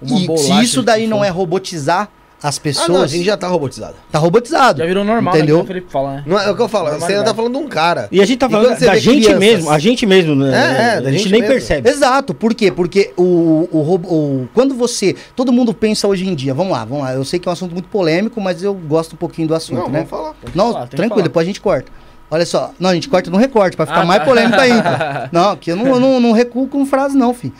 Uma 0.00 0.34
e 0.34 0.38
se 0.38 0.52
isso 0.62 0.82
daí 0.82 1.06
não 1.06 1.24
é 1.24 1.28
robotizar 1.28 2.08
as 2.40 2.56
Ah, 2.56 2.60
pessoas, 2.60 2.88
não, 2.88 3.02
a 3.02 3.06
gente 3.06 3.24
já 3.24 3.36
tá 3.36 3.48
robotizado. 3.48 3.94
tá 4.12 4.18
robotizado. 4.18 4.78
Já 4.78 4.86
virou 4.86 5.04
normal, 5.04 5.34
Entendeu? 5.36 5.56
né? 5.56 5.62
Que 5.62 5.64
o 5.64 5.68
Felipe 5.74 5.90
fala, 5.92 6.14
né? 6.14 6.22
Não 6.24 6.38
é, 6.38 6.46
é 6.46 6.50
o 6.50 6.54
que 6.56 6.62
eu 6.62 6.68
falo, 6.68 6.84
você 6.84 6.92
ainda 6.92 6.98
Normalidade. 7.00 7.28
tá 7.30 7.34
falando 7.34 7.52
de 7.52 7.58
um 7.64 7.68
cara. 7.68 8.08
E 8.12 8.20
a 8.22 8.24
gente 8.26 8.38
tá 8.38 8.48
falando 8.48 8.78
da 8.78 8.96
gente 8.96 9.20
crianças? 9.22 9.38
mesmo, 9.40 9.70
a 9.70 9.78
gente 9.80 10.06
mesmo, 10.06 10.34
né? 10.36 10.48
É, 10.50 10.82
é, 10.98 11.00
da 11.00 11.08
a 11.08 11.12
gente, 11.12 11.22
gente 11.24 11.32
nem 11.32 11.40
mesmo. 11.40 11.54
percebe. 11.54 11.88
Exato, 11.90 12.32
por 12.34 12.54
quê? 12.54 12.70
Porque 12.70 13.12
o, 13.16 13.68
o, 13.72 13.94
o- 13.96 14.48
quando 14.54 14.74
você. 14.74 15.16
Todo 15.34 15.52
mundo 15.52 15.74
pensa 15.74 16.06
hoje 16.06 16.28
em 16.28 16.34
dia, 16.34 16.54
vamos 16.54 16.72
lá, 16.72 16.84
vamos 16.84 17.02
lá. 17.04 17.12
Eu 17.12 17.24
sei 17.24 17.38
que 17.40 17.48
é 17.48 17.50
um 17.50 17.52
assunto 17.52 17.72
muito 17.72 17.88
polêmico, 17.88 18.40
mas 18.40 18.62
eu 18.62 18.72
gosto 18.72 19.14
um 19.14 19.16
pouquinho 19.16 19.48
do 19.48 19.54
assunto, 19.54 19.78
Não, 19.78 19.88
né? 19.88 19.98
vamos 20.06 20.10
falar. 20.10 20.34
Não, 20.54 20.72
falar, 20.72 20.86
tranquilo, 20.86 21.08
falar. 21.10 21.22
depois 21.22 21.44
a 21.44 21.46
gente 21.48 21.60
corta. 21.60 21.90
Olha 22.30 22.44
só, 22.46 22.72
não, 22.78 22.90
a 22.90 22.94
gente 22.94 23.08
corta 23.08 23.30
no 23.30 23.38
recorte, 23.38 23.76
pra 23.76 23.86
ficar 23.86 24.02
Ah, 24.02 24.04
mais 24.04 24.20
tá. 24.20 24.26
polêmico 24.26 24.60
ainda. 24.60 25.28
não, 25.32 25.56
que 25.56 25.72
eu 25.72 25.76
não, 25.76 25.86
eu 25.86 25.98
não, 25.98 26.20
não 26.20 26.32
recuo 26.32 26.68
com 26.68 26.84
frase, 26.86 27.16
não, 27.16 27.32
filho. 27.34 27.54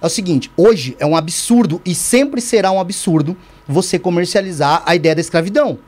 É 0.00 0.06
o 0.06 0.08
seguinte, 0.08 0.50
hoje 0.56 0.94
é 1.00 1.04
um 1.06 1.16
absurdo 1.16 1.80
e 1.84 1.94
sempre 1.94 2.40
será 2.40 2.70
um 2.70 2.78
absurdo 2.78 3.36
você 3.66 3.98
comercializar 3.98 4.82
a 4.86 4.94
ideia 4.94 5.14
da 5.14 5.20
escravidão. 5.20 5.78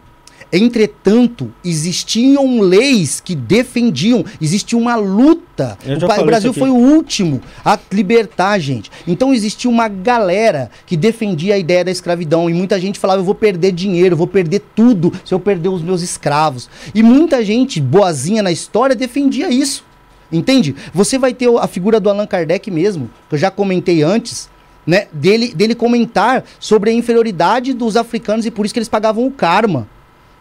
Entretanto, 0.50 1.52
existiam 1.62 2.60
leis 2.60 3.20
que 3.20 3.34
defendiam, 3.34 4.24
existia 4.40 4.78
uma 4.78 4.96
luta. 4.96 5.76
O, 5.84 6.22
o 6.22 6.24
Brasil 6.24 6.54
foi 6.54 6.70
o 6.70 6.74
último 6.74 7.42
a 7.62 7.78
libertar, 7.92 8.58
gente. 8.58 8.90
Então 9.06 9.34
existia 9.34 9.70
uma 9.70 9.88
galera 9.88 10.70
que 10.86 10.96
defendia 10.96 11.54
a 11.54 11.58
ideia 11.58 11.84
da 11.84 11.90
escravidão 11.90 12.48
e 12.48 12.54
muita 12.54 12.80
gente 12.80 12.98
falava: 12.98 13.20
eu 13.20 13.24
vou 13.24 13.34
perder 13.34 13.72
dinheiro, 13.72 14.14
eu 14.14 14.16
vou 14.16 14.26
perder 14.26 14.62
tudo 14.74 15.12
se 15.22 15.34
eu 15.34 15.40
perder 15.40 15.68
os 15.68 15.82
meus 15.82 16.00
escravos. 16.00 16.70
E 16.94 17.02
muita 17.02 17.44
gente 17.44 17.78
boazinha 17.78 18.42
na 18.42 18.50
história 18.50 18.96
defendia 18.96 19.50
isso. 19.50 19.84
Entende? 20.32 20.74
Você 20.94 21.18
vai 21.18 21.34
ter 21.34 21.48
a 21.58 21.66
figura 21.66 21.98
do 22.00 22.08
Allan 22.08 22.26
Kardec 22.26 22.70
mesmo, 22.70 23.10
que 23.28 23.34
eu 23.34 23.38
já 23.38 23.50
comentei 23.50 24.02
antes, 24.02 24.48
né? 24.88 25.06
Dele, 25.12 25.54
dele 25.54 25.74
comentar 25.74 26.42
sobre 26.58 26.88
a 26.88 26.94
inferioridade 26.94 27.74
dos 27.74 27.94
africanos 27.94 28.46
e 28.46 28.50
por 28.50 28.64
isso 28.64 28.72
que 28.72 28.78
eles 28.78 28.88
pagavam 28.88 29.26
o 29.26 29.30
karma. 29.30 29.86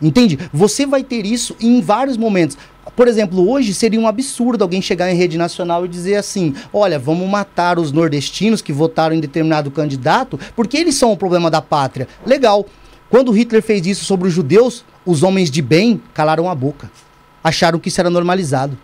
Entende? 0.02 0.40
Você 0.54 0.86
vai 0.86 1.04
ter 1.04 1.26
isso 1.26 1.54
em 1.60 1.82
vários 1.82 2.16
momentos. 2.16 2.58
Por 2.96 3.10
exemplo, 3.10 3.50
hoje 3.50 3.74
seria 3.74 4.00
um 4.00 4.08
absurdo 4.08 4.62
alguém 4.62 4.82
chegar 4.82 5.12
em 5.12 5.18
rede 5.18 5.38
nacional 5.38 5.84
e 5.84 5.90
dizer 5.90 6.16
assim: 6.16 6.56
olha, 6.72 6.98
vamos 6.98 7.28
matar 7.30 7.78
os 7.78 7.92
nordestinos 7.92 8.62
que 8.62 8.72
votaram 8.72 9.14
em 9.14 9.20
determinado 9.20 9.70
candidato 9.70 10.40
porque 10.56 10.78
eles 10.78 10.96
são 10.96 11.12
o 11.12 11.18
problema 11.18 11.52
da 11.52 11.62
pátria. 11.62 12.08
Legal. 12.26 12.66
Quando 13.10 13.32
Hitler 13.32 13.62
fez 13.62 13.86
isso 13.86 14.06
sobre 14.06 14.30
os 14.30 14.34
judeus, 14.34 14.86
os 15.06 15.24
homens 15.24 15.52
de 15.52 15.62
bem 15.62 16.02
calaram 16.14 16.50
a 16.50 16.56
boca. 16.56 16.90
Acharam 17.44 17.80
que 17.80 17.90
isso 17.90 18.00
era 18.00 18.10
normalizado. 18.10 18.78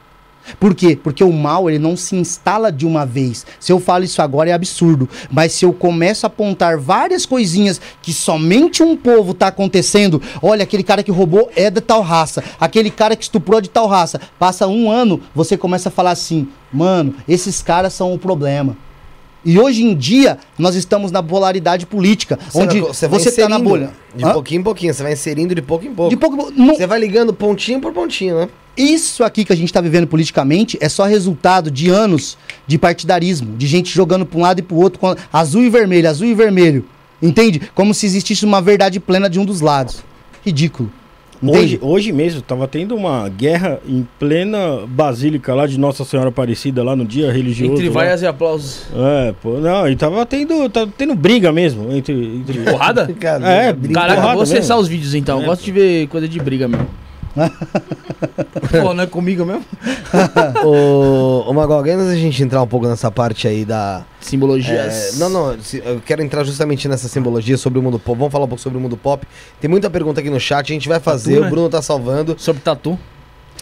Por 0.60 0.74
quê? 0.76 0.98
Porque 1.02 1.24
o 1.24 1.32
mal 1.32 1.70
ele 1.70 1.80
não 1.80 1.96
se 1.96 2.16
instala 2.16 2.72
de 2.72 2.86
uma 2.86 3.06
vez. 3.06 3.46
Se 3.60 3.72
eu 3.72 3.80
falo 3.80 4.04
isso 4.04 4.22
agora 4.22 4.50
é 4.50 4.54
absurdo, 4.54 5.10
mas 5.32 5.54
se 5.54 5.66
eu 5.66 5.74
começo 5.74 6.26
a 6.26 6.28
apontar 6.28 6.78
várias 6.78 7.26
coisinhas 7.26 7.80
que 8.02 8.14
somente 8.14 8.84
um 8.84 8.96
povo 8.96 9.34
tá 9.34 9.48
acontecendo, 9.48 10.22
olha 10.42 10.64
aquele 10.64 10.84
cara 10.84 11.04
que 11.04 11.12
roubou 11.12 11.50
é 11.56 11.70
de 11.70 11.82
tal 11.82 12.02
raça, 12.02 12.44
aquele 12.60 12.90
cara 12.90 13.16
que 13.16 13.24
estuprou 13.24 13.60
é 13.60 13.62
de 13.62 13.70
tal 13.70 13.88
raça. 13.88 14.20
Passa 14.38 14.68
um 14.68 14.90
ano, 14.90 15.22
você 15.34 15.58
começa 15.58 15.90
a 15.90 15.92
falar 15.92 16.12
assim, 16.12 16.48
mano, 16.72 17.16
esses 17.28 17.62
caras 17.62 17.94
são 17.94 18.14
o 18.14 18.20
problema. 18.20 18.76
E 19.46 19.60
hoje 19.60 19.84
em 19.84 19.94
dia, 19.94 20.38
nós 20.58 20.74
estamos 20.74 21.12
na 21.12 21.22
polaridade 21.22 21.86
política, 21.86 22.40
onde 22.56 22.80
você, 22.80 23.08
vai 23.08 23.20
tá 23.20 23.50
na 23.50 23.60
bolha. 23.60 23.92
De 24.16 24.24
Hã? 24.24 24.32
pouquinho 24.32 24.62
em 24.62 24.64
pouquinho, 24.64 24.94
você 24.94 25.04
vai 25.04 25.14
inserindo 25.14 25.54
de 25.54 25.62
pouco 25.62 25.86
em 25.86 25.94
pouco. 25.94 26.10
De 26.10 26.16
pouco, 26.16 26.52
não, 26.52 26.74
Você 26.74 26.88
vai 26.88 27.00
ligando 27.00 27.34
pontinho 27.34 27.82
por 27.82 27.92
pontinho, 27.92 28.38
né? 28.40 28.50
Isso 28.76 29.24
aqui 29.24 29.46
que 29.46 29.54
a 29.54 29.56
gente 29.56 29.68
está 29.68 29.80
vivendo 29.82 30.08
politicamente 30.08 30.78
é 30.82 30.90
só 30.90 31.04
resultado 31.06 31.70
de 31.70 31.90
anos 31.90 32.38
de 32.66 32.78
partidarismo, 32.78 33.56
de 33.56 33.68
gente 33.68 33.94
jogando 33.94 34.26
para 34.26 34.40
um 34.40 34.42
lado 34.42 34.60
e 34.60 34.64
para 34.64 34.76
o 34.76 34.80
outro, 34.82 35.00
com 35.00 35.16
azul 35.32 35.64
e 35.64 35.70
vermelho, 35.70 36.10
azul 36.10 36.28
e 36.28 36.34
vermelho. 36.34 36.86
Entende? 37.22 37.62
Como 37.76 37.94
se 37.94 38.06
existisse 38.06 38.44
uma 38.44 38.62
verdade 38.62 39.00
plena 39.00 39.30
de 39.30 39.40
um 39.40 39.46
dos 39.46 39.62
lados. 39.62 40.04
Ridículo. 40.44 40.92
Hoje, 41.46 41.58
Entende? 41.76 41.80
hoje 41.82 42.12
mesmo, 42.14 42.42
tava 42.42 42.68
tendo 42.70 42.96
uma 42.96 43.28
guerra 43.28 43.78
em 43.86 44.08
plena 44.18 44.86
basílica 44.88 45.54
lá 45.54 45.68
de 45.68 45.78
Nossa 45.78 46.06
Senhora 46.06 46.30
Aparecida, 46.30 46.82
lá 46.84 46.96
no 46.96 47.04
dia 47.06 47.32
religioso. 47.34 47.74
Entre 47.74 47.88
lá. 47.90 47.94
vaias 47.96 48.22
e 48.22 48.26
aplausos. 48.26 48.84
É, 48.96 49.34
pô, 49.44 49.60
não, 49.60 49.88
e 49.90 49.96
tava 49.98 50.26
tendo, 50.26 50.70
tava 50.70 50.90
tendo 50.98 51.14
briga 51.16 51.52
mesmo 51.52 51.92
entre. 51.92 52.14
entre... 52.38 52.60
Porrada? 52.60 53.14
Cara, 53.20 53.46
É, 53.46 53.74
briga- 53.74 53.94
Caraca, 54.00 54.22
vou 54.34 54.42
acessar 54.44 54.78
mesmo. 54.78 54.78
os 54.84 54.88
vídeos 54.88 55.14
então. 55.14 55.40
Eu 55.40 55.44
É, 55.44 55.48
gosto 55.48 55.64
de 55.66 55.72
ver 55.74 56.08
coisa 56.08 56.30
de 56.30 56.40
briga 56.40 56.66
mesmo. 56.68 56.88
Pô, 58.82 58.94
não 58.94 59.04
é 59.04 59.08
comigo 59.08 59.46
mesmo? 59.46 59.66
Ô, 60.64 61.50
ô 61.50 61.54
Magal, 61.54 61.80
antes 61.80 62.06
da 62.08 62.16
gente 62.16 62.42
entrar 62.44 62.62
um 62.62 62.68
pouco 62.68 62.88
nessa 62.88 63.12
parte 63.12 63.48
aí 63.48 63.66
da. 63.66 64.04
Simbologias. 64.22 65.16
É, 65.16 65.20
não, 65.20 65.30
não, 65.30 65.58
eu 65.84 66.02
quero 66.06 66.22
entrar 66.22 66.44
justamente 66.44 66.88
nessa 66.88 67.08
simbologia 67.08 67.58
sobre 67.58 67.80
o 67.80 67.82
mundo 67.82 68.00
pop. 68.00 68.18
Vamos 68.18 68.32
falar 68.32 68.46
um 68.46 68.48
pouco 68.48 68.62
sobre 68.62 68.78
o 68.78 68.82
mundo 68.82 68.96
pop. 68.96 69.28
Tem 69.60 69.70
muita 69.70 69.90
pergunta 69.90 70.20
aqui 70.20 70.30
no 70.30 70.40
chat, 70.40 70.72
a 70.72 70.74
gente 70.74 70.88
vai 70.88 71.00
fazer. 71.00 71.40
né? 71.40 71.48
O 71.48 71.50
Bruno 71.50 71.70
tá 71.70 71.82
salvando. 71.82 72.36
Sobre 72.38 72.62
tatu. 72.62 72.98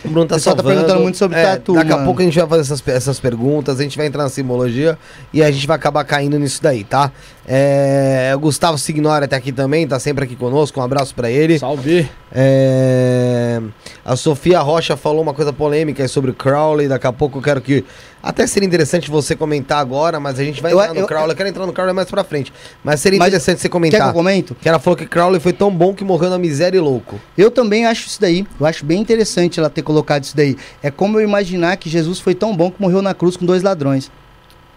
O 0.03 0.09
Bruno 0.09 0.25
tá 0.27 0.35
O 0.35 0.39
tá 0.41 0.55
perguntando 0.63 1.01
muito 1.01 1.17
sobre 1.17 1.37
É, 1.37 1.43
tatu, 1.43 1.73
Daqui 1.73 1.91
a 1.91 1.95
mano. 1.95 2.05
pouco 2.07 2.21
a 2.21 2.25
gente 2.25 2.37
vai 2.39 2.47
fazer 2.47 2.61
essas, 2.61 2.87
essas 2.87 3.19
perguntas, 3.19 3.79
a 3.79 3.83
gente 3.83 3.97
vai 3.97 4.07
entrar 4.07 4.23
na 4.23 4.29
simbologia 4.29 4.97
e 5.33 5.43
a 5.43 5.51
gente 5.51 5.67
vai 5.67 5.75
acabar 5.75 6.03
caindo 6.03 6.39
nisso 6.39 6.61
daí, 6.61 6.83
tá? 6.83 7.11
É, 7.47 8.31
o 8.35 8.39
Gustavo 8.39 8.77
Signora 8.77 9.27
tá 9.27 9.35
aqui 9.35 9.51
também, 9.51 9.87
tá 9.87 9.99
sempre 9.99 10.23
aqui 10.25 10.35
conosco. 10.35 10.79
Um 10.79 10.83
abraço 10.83 11.13
pra 11.13 11.29
ele. 11.29 11.59
Salve. 11.59 12.07
É, 12.33 13.61
A 14.05 14.15
Sofia 14.15 14.59
Rocha 14.61 14.95
falou 14.97 15.21
uma 15.21 15.33
coisa 15.33 15.51
polêmica 15.53 16.01
aí 16.03 16.09
sobre 16.09 16.31
o 16.31 16.33
Crowley. 16.33 16.87
Daqui 16.87 17.07
a 17.07 17.13
pouco 17.13 17.37
eu 17.37 17.41
quero 17.41 17.61
que. 17.61 17.83
Até 18.23 18.45
seria 18.45 18.67
interessante 18.67 19.09
você 19.09 19.35
comentar 19.35 19.79
agora, 19.79 20.19
mas 20.19 20.39
a 20.39 20.43
gente 20.43 20.61
vai 20.61 20.71
Eu- 20.71 20.79
entrar 20.79 20.93
no 20.93 20.99
eu- 21.01 21.07
Crowley. 21.07 21.31
Eu 21.31 21.35
quero 21.35 21.49
entrar 21.49 21.65
no 21.65 21.73
Crowley 21.73 21.93
mais 21.93 22.07
pra 22.09 22.23
frente. 22.23 22.53
Mas 22.83 22.99
seria 22.99 23.17
Mas 23.19 23.29
interessante 23.29 23.57
você 23.57 23.63
Quer 23.63 23.69
que 23.69 23.71
comentar. 23.71 24.07
eu 24.07 24.13
comento? 24.13 24.55
Que 24.61 24.69
ela 24.69 24.79
falou 24.79 24.95
que 24.97 25.05
Crowley 25.05 25.39
foi 25.39 25.53
tão 25.53 25.71
bom 25.71 25.93
que 25.93 26.03
morreu 26.03 26.29
na 26.29 26.37
miséria 26.37 26.77
e 26.77 26.81
louco. 26.81 27.19
Eu 27.37 27.49
também 27.49 27.85
acho 27.85 28.07
isso 28.07 28.21
daí. 28.21 28.45
Eu 28.59 28.65
acho 28.65 28.85
bem 28.85 28.99
interessante 29.01 29.59
ela 29.59 29.69
ter 29.69 29.81
colocado 29.81 30.23
isso 30.23 30.35
daí. 30.37 30.55
É 30.83 30.91
como 30.91 31.19
eu 31.19 31.23
imaginar 31.23 31.77
que 31.77 31.89
Jesus 31.89 32.19
foi 32.19 32.35
tão 32.35 32.55
bom 32.55 32.69
que 32.69 32.79
morreu 32.81 33.01
na 33.01 33.13
cruz 33.13 33.35
com 33.35 33.45
dois 33.45 33.63
ladrões. 33.63 34.11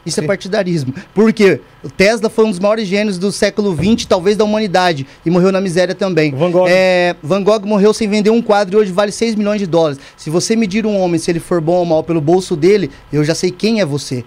Isso 0.05 0.17
Sim. 0.21 0.25
é 0.25 0.27
partidarismo. 0.27 0.95
Por 1.15 1.33
quê? 1.33 1.61
O 1.83 1.89
Tesla 1.91 2.29
foi 2.31 2.45
um 2.45 2.51
dos 2.51 2.59
maiores 2.59 2.87
gênios 2.87 3.19
do 3.19 3.31
século 3.33 3.75
XX, 3.77 4.07
talvez 4.07 4.37
da 4.37 4.45
humanidade, 4.45 5.07
e 5.25 5.31
morreu 5.31 5.51
na 5.53 5.61
miséria 5.61 5.95
também. 5.95 6.31
Van 6.33 6.51
Gogh. 6.51 6.67
É, 6.69 7.15
Van 7.23 7.43
Gogh 7.43 7.67
morreu 7.67 7.93
sem 7.95 8.09
vender 8.09 8.31
um 8.31 8.43
quadro 8.43 8.77
e 8.79 8.81
hoje 8.83 8.93
vale 8.93 9.13
6 9.13 9.35
milhões 9.35 9.61
de 9.61 9.67
dólares. 9.67 9.99
Se 10.17 10.31
você 10.31 10.55
medir 10.57 10.87
um 10.87 10.99
homem, 10.99 11.19
se 11.19 11.31
ele 11.31 11.41
for 11.41 11.61
bom 11.61 11.77
ou 11.77 11.85
mal 11.85 12.03
pelo 12.03 12.21
bolso 12.21 12.55
dele, 12.57 12.91
eu 13.13 13.25
já 13.25 13.35
sei 13.35 13.51
quem 13.51 13.81
é 13.81 13.85
você. 13.87 14.25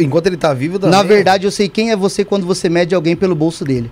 Enquanto 0.00 0.26
ele 0.26 0.36
tá 0.36 0.52
vivo, 0.54 0.78
Na 0.78 0.90
também- 0.90 1.06
verdade, 1.16 1.46
eu 1.46 1.50
sei 1.50 1.68
quem 1.68 1.90
é 1.90 1.96
você 1.96 2.24
quando 2.24 2.46
você 2.46 2.68
mede 2.68 2.94
alguém 2.94 3.16
pelo 3.16 3.34
bolso 3.34 3.64
dele. 3.64 3.90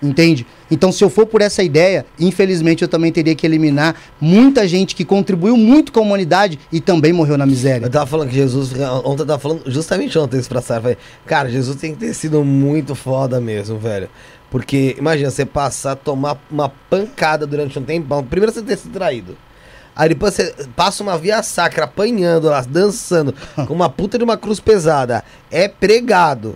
Entende? 0.00 0.46
Então, 0.70 0.92
se 0.92 1.02
eu 1.02 1.10
for 1.10 1.26
por 1.26 1.40
essa 1.40 1.60
ideia, 1.62 2.06
infelizmente 2.20 2.82
eu 2.82 2.88
também 2.88 3.10
teria 3.10 3.34
que 3.34 3.44
eliminar 3.44 3.96
muita 4.20 4.66
gente 4.68 4.94
que 4.94 5.04
contribuiu 5.04 5.56
muito 5.56 5.90
com 5.90 5.98
a 5.98 6.02
humanidade 6.02 6.56
e 6.70 6.80
também 6.80 7.12
morreu 7.12 7.36
na 7.36 7.44
miséria. 7.44 7.84
Eu 7.86 7.90
tava 7.90 8.06
falando 8.06 8.28
que 8.28 8.34
Jesus. 8.36 8.72
Ontem 9.04 9.22
eu 9.22 9.26
tava 9.26 9.38
falando, 9.40 9.62
justamente 9.66 10.16
ontem 10.16 10.38
isso 10.38 10.48
pra 10.48 10.60
Sara. 10.62 10.80
Falei, 10.82 10.98
cara, 11.26 11.50
Jesus 11.50 11.76
tem 11.76 11.94
que 11.94 11.98
ter 11.98 12.14
sido 12.14 12.44
muito 12.44 12.94
foda 12.94 13.40
mesmo, 13.40 13.76
velho. 13.78 14.08
Porque, 14.50 14.94
imagina, 14.98 15.30
você 15.30 15.44
passar, 15.44 15.96
tomar 15.96 16.38
uma 16.50 16.68
pancada 16.68 17.44
durante 17.46 17.76
um 17.78 17.82
tempão. 17.82 18.22
Primeiro 18.24 18.52
você 18.52 18.62
ter 18.62 18.78
se 18.78 18.88
traído. 18.88 19.36
Aí 19.96 20.10
depois 20.10 20.32
você 20.34 20.54
passa 20.76 21.02
uma 21.02 21.18
via 21.18 21.42
sacra 21.42 21.86
apanhando 21.86 22.46
lá, 22.46 22.60
dançando, 22.60 23.34
com 23.66 23.74
uma 23.74 23.90
puta 23.90 24.16
de 24.16 24.22
uma 24.22 24.36
cruz 24.36 24.60
pesada. 24.60 25.24
É 25.50 25.66
pregado. 25.66 26.54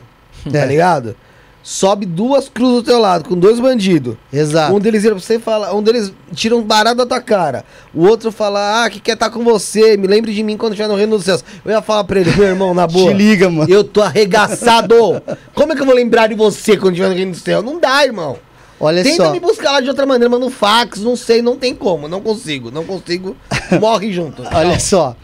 Tá 0.50 0.60
É. 0.60 0.66
ligado? 0.66 1.16
Sobe 1.62 2.06
duas 2.06 2.48
cruzes 2.48 2.76
do 2.76 2.82
teu 2.82 2.98
lado, 2.98 3.28
com 3.28 3.36
dois 3.36 3.60
bandidos. 3.60 4.16
Exato. 4.32 4.74
Um 4.74 4.80
deles 4.80 5.02
vira 5.02 5.14
pra 5.14 5.22
você 5.22 5.36
e 5.36 5.38
fala, 5.38 5.72
um 5.74 5.82
deles 5.82 6.12
tira 6.34 6.56
um 6.56 6.62
barato 6.62 6.96
da 6.96 7.06
tua 7.06 7.20
cara. 7.20 7.64
O 7.94 8.04
outro 8.06 8.32
fala, 8.32 8.84
ah, 8.84 8.90
que 8.90 8.98
quer 8.98 9.12
estar 9.12 9.30
com 9.30 9.44
você, 9.44 9.96
me 9.96 10.08
lembre 10.08 10.34
de 10.34 10.42
mim 10.42 10.56
quando 10.56 10.72
estiver 10.72 10.88
no 10.88 10.96
reino 10.96 11.16
dos 11.16 11.24
céus. 11.24 11.44
Eu 11.64 11.70
ia 11.70 11.80
falar 11.80 12.02
pra 12.04 12.18
ele, 12.20 12.34
meu 12.34 12.48
irmão, 12.48 12.74
na 12.74 12.86
boa. 12.88 13.12
Te 13.12 13.16
liga, 13.16 13.48
mano. 13.48 13.72
Eu 13.72 13.84
tô 13.84 14.02
arregaçado. 14.02 15.22
Como 15.54 15.72
é 15.72 15.76
que 15.76 15.82
eu 15.82 15.86
vou 15.86 15.94
lembrar 15.94 16.26
de 16.26 16.34
você 16.34 16.76
quando 16.76 16.94
estiver 16.94 17.08
no 17.08 17.14
reino 17.14 17.32
dos 17.32 17.42
céus? 17.42 17.64
Não 17.64 17.78
dá, 17.78 18.04
irmão. 18.04 18.36
Olha 18.80 19.04
Tenta 19.04 19.26
só. 19.26 19.30
me 19.30 19.38
buscar 19.38 19.70
lá 19.72 19.80
de 19.80 19.88
outra 19.88 20.04
maneira, 20.04 20.28
mas 20.28 20.40
no 20.40 20.50
fax, 20.50 20.98
não 21.00 21.14
sei, 21.14 21.40
não 21.40 21.56
tem 21.56 21.72
como, 21.72 22.08
não 22.08 22.20
consigo, 22.20 22.68
não 22.72 22.84
consigo. 22.84 23.36
Morre 23.80 24.12
junto. 24.12 24.42
Olha 24.52 24.80
só. 24.80 25.14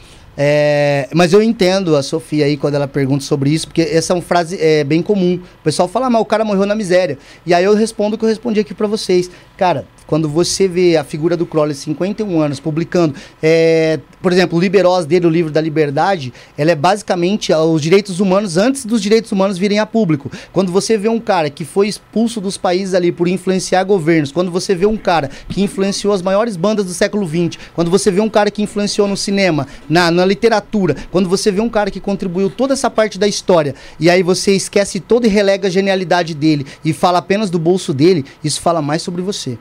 É, 0.40 1.09
mas 1.12 1.32
eu 1.32 1.43
entendo 1.43 1.97
a 1.97 2.02
Sofia 2.02 2.44
aí 2.44 2.56
quando 2.56 2.77
ela 2.77 2.86
pergunta 2.86 3.24
sobre 3.24 3.51
isso, 3.51 3.66
porque 3.66 3.82
essa 3.82 4.12
é 4.12 4.15
uma 4.15 4.23
frase 4.23 4.56
é, 4.60 4.85
bem 4.85 5.02
comum. 5.02 5.35
O 5.35 5.65
pessoal 5.65 5.89
fala, 5.89 6.06
"Ah, 6.06 6.10
mas 6.10 6.23
o 6.23 6.24
cara 6.24 6.44
morreu 6.44 6.65
na 6.65 6.77
miséria. 6.77 7.19
E 7.44 7.52
aí 7.52 7.65
eu 7.65 7.74
respondo 7.74 8.15
o 8.15 8.19
que 8.19 8.24
eu 8.24 8.28
respondi 8.28 8.60
aqui 8.60 8.73
pra 8.73 8.86
vocês. 8.86 9.28
Cara, 9.56 9.85
quando 10.09 10.26
você 10.26 10.66
vê 10.66 10.97
a 10.97 11.05
figura 11.05 11.36
do 11.36 11.44
Crowley, 11.44 11.74
51 11.74 12.40
anos, 12.40 12.59
publicando, 12.59 13.14
é, 13.43 14.01
por 14.22 14.32
exemplo, 14.32 14.56
o 14.56 14.60
Liberós 14.60 15.05
dele, 15.05 15.26
o 15.26 15.30
livro 15.30 15.52
da 15.52 15.60
liberdade, 15.60 16.32
ela 16.56 16.70
é 16.70 16.74
basicamente 16.74 17.52
ah, 17.52 17.62
os 17.62 17.82
direitos 17.82 18.18
humanos 18.18 18.56
antes 18.56 18.86
dos 18.86 19.02
direitos 19.02 19.30
humanos 19.30 19.59
virem 19.59 19.78
a 19.78 19.85
público. 19.85 20.30
Quando 20.51 20.72
você 20.72 20.97
vê 20.97 21.10
um 21.10 21.20
cara 21.20 21.51
que 21.51 21.62
foi 21.62 21.89
expulso 21.89 22.40
dos 22.40 22.56
países 22.56 22.94
ali 22.94 23.12
por 23.12 23.28
influenciar 23.28 23.85
governos, 23.85 24.32
quando 24.32 24.51
você 24.51 24.74
vê 24.74 24.86
um 24.86 24.97
cara 24.97 25.28
que 25.47 25.60
influenciou 25.60 26.14
as 26.14 26.22
maiores 26.22 26.56
bandas 26.56 26.86
do 26.86 26.94
século 26.94 27.28
XX, 27.28 27.60
quando 27.74 27.90
você 27.90 28.10
vê 28.10 28.22
um 28.22 28.30
cara 28.30 28.51
que 28.51 28.62
influenciou 28.62 29.06
no 29.06 29.16
cinema, 29.16 29.66
na, 29.90 30.10
na 30.10 30.24
literatura, 30.24 30.97
quando 31.10 31.28
você 31.28 31.52
vê 31.52 31.60
um 31.60 31.68
cara 31.68 31.90
que 31.90 32.01
contribuiu 32.01 32.48
toda 32.48 32.72
essa 32.72 32.89
parte 32.89 33.18
da 33.18 33.28
história, 33.28 33.74
e 34.01 34.09
aí 34.09 34.22
você 34.22 34.52
esquece 34.52 35.01
toda 35.01 35.26
e 35.26 35.30
relega 35.30 35.68
a 35.68 35.70
genialidade 35.70 36.32
dele 36.32 36.64
e 36.82 36.94
fala 36.94 37.18
apenas 37.18 37.51
do 37.51 37.59
bolso 37.59 37.93
dele, 37.93 38.24
isso 38.43 38.62
fala 38.62 38.80
mais 38.80 39.02
sobre 39.02 39.20
você. 39.20 39.59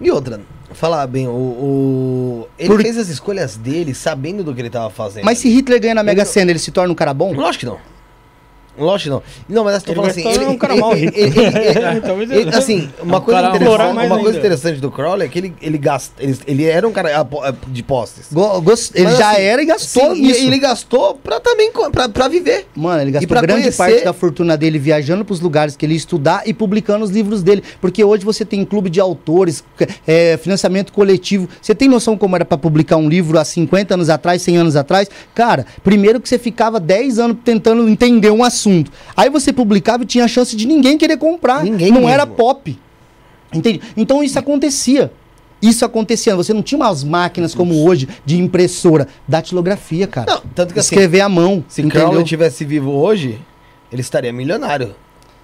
E 0.00 0.10
outra, 0.10 0.40
falar 0.74 1.06
bem, 1.06 1.26
o, 1.26 1.30
o- 1.32 2.48
ele 2.58 2.68
Por- 2.68 2.80
fez 2.82 2.96
as 2.96 3.08
escolhas 3.08 3.56
dele 3.56 3.94
sabendo 3.94 4.44
do 4.44 4.54
que 4.54 4.60
ele 4.60 4.70
tava 4.70 4.90
fazendo. 4.90 5.24
Mas 5.24 5.38
se 5.38 5.48
Hitler 5.48 5.80
ganha 5.80 5.94
na 5.94 6.02
Mega 6.02 6.22
Ele- 6.22 6.28
Sena, 6.28 6.50
ele 6.52 6.58
se 6.58 6.70
torna 6.70 6.92
um 6.92 6.96
cara 6.96 7.12
bom? 7.12 7.32
Lógico 7.32 7.60
que 7.60 7.66
não. 7.66 7.78
Lógico 8.78 9.10
não. 9.10 9.22
Não, 9.48 9.64
mas 9.64 9.74
eu 9.74 9.80
tô 9.82 9.90
Ele 9.92 9.96
falando 9.96 10.12
vai 10.14 10.20
assim. 10.22 10.32
se 10.32 10.38
tornar 10.38 10.50
um 10.54 10.58
cara 10.58 10.76
mal 10.76 10.94
rico. 10.94 11.12
ele- 11.18 11.38
ele- 11.38 11.46
ele- 11.88 12.00
Talvez 12.00 12.30
ele- 12.30 12.40
ele- 12.42 12.54
assim, 12.56 12.88
uma 13.02 13.18
um 13.18 13.20
coisa, 13.20 13.40
interessante, 13.48 13.90
uma 13.90 14.08
coisa 14.08 14.26
ainda. 14.26 14.38
interessante 14.38 14.80
do 14.80 14.90
Crowley 14.90 15.26
é 15.26 15.30
que 15.30 15.38
ele, 15.38 15.54
ele, 15.60 15.78
gasta, 15.78 16.12
ele, 16.22 16.38
ele 16.46 16.64
era 16.64 16.86
um 16.88 16.92
cara 16.92 17.18
apo- 17.20 17.42
de 17.66 17.82
posses. 17.82 18.26
Go- 18.32 18.60
gos- 18.60 18.90
ele 18.94 19.04
Mas, 19.06 19.18
já 19.18 19.30
assim, 19.32 19.40
era 19.42 19.62
e 19.62 19.66
gastou 19.66 20.14
Sim, 20.14 20.20
e 20.22 20.26
nisso. 20.28 20.40
ele 20.46 20.58
gastou 20.58 21.14
pra 21.16 21.40
também 21.40 21.70
pra, 21.92 22.08
pra 22.08 22.28
viver. 22.28 22.66
Mano, 22.76 23.02
ele 23.02 23.10
gastou 23.12 23.28
pra 23.28 23.40
grande 23.40 23.62
conhecer- 23.62 23.76
parte 23.76 24.04
da 24.04 24.12
fortuna 24.12 24.56
dele 24.56 24.78
viajando 24.78 25.24
pros 25.24 25.40
lugares 25.40 25.76
que 25.76 25.84
ele 25.86 25.94
ia 25.94 25.98
estudar 25.98 26.42
e 26.46 26.52
publicando 26.54 27.04
os 27.04 27.10
livros 27.10 27.42
dele. 27.42 27.62
Porque 27.80 28.02
hoje 28.04 28.24
você 28.24 28.44
tem 28.44 28.64
clube 28.64 28.88
de 28.90 29.00
autores, 29.00 29.64
é, 30.06 30.36
financiamento 30.36 30.92
coletivo. 30.92 31.48
Você 31.60 31.74
tem 31.74 31.88
noção 31.88 32.16
como 32.16 32.36
era 32.36 32.44
pra 32.44 32.56
publicar 32.58 32.96
um 32.96 33.08
livro 33.08 33.38
há 33.38 33.44
50 33.44 33.94
anos 33.94 34.08
atrás, 34.10 34.42
100 34.42 34.56
anos 34.56 34.76
atrás? 34.76 35.08
Cara, 35.34 35.66
primeiro 35.82 36.20
que 36.20 36.28
você 36.28 36.38
ficava 36.38 36.78
10 36.80 37.18
anos 37.18 37.36
tentando 37.44 37.88
entender 37.88 38.30
um 38.30 38.42
assunto. 38.44 38.67
Aí 39.16 39.30
você 39.30 39.52
publicava 39.52 40.02
e 40.02 40.06
tinha 40.06 40.24
a 40.24 40.28
chance 40.28 40.54
de 40.56 40.66
ninguém 40.66 40.96
querer 40.98 41.16
comprar. 41.16 41.64
Ninguém 41.64 41.88
Não 41.88 42.00
mesmo. 42.00 42.08
era 42.08 42.26
pop. 42.26 42.78
Entende? 43.52 43.80
Então 43.96 44.22
isso 44.22 44.38
acontecia. 44.38 45.10
Isso 45.60 45.84
acontecia. 45.84 46.36
Você 46.36 46.52
não 46.52 46.62
tinha 46.62 46.78
umas 46.78 47.02
máquinas 47.02 47.54
como 47.54 47.84
hoje 47.86 48.08
de 48.24 48.38
impressora, 48.38 49.08
datilografia, 49.26 50.06
cara. 50.06 50.34
Não, 50.34 50.42
tanto 50.54 50.72
que 50.72 50.80
assim, 50.80 50.94
Escrever 50.94 51.20
à 51.20 51.28
mão. 51.28 51.64
se? 51.68 51.82
Crowley 51.82 52.24
tivesse 52.24 52.64
vivo 52.64 52.92
hoje, 52.92 53.40
ele 53.90 54.00
estaria 54.00 54.32
milionário. 54.32 54.94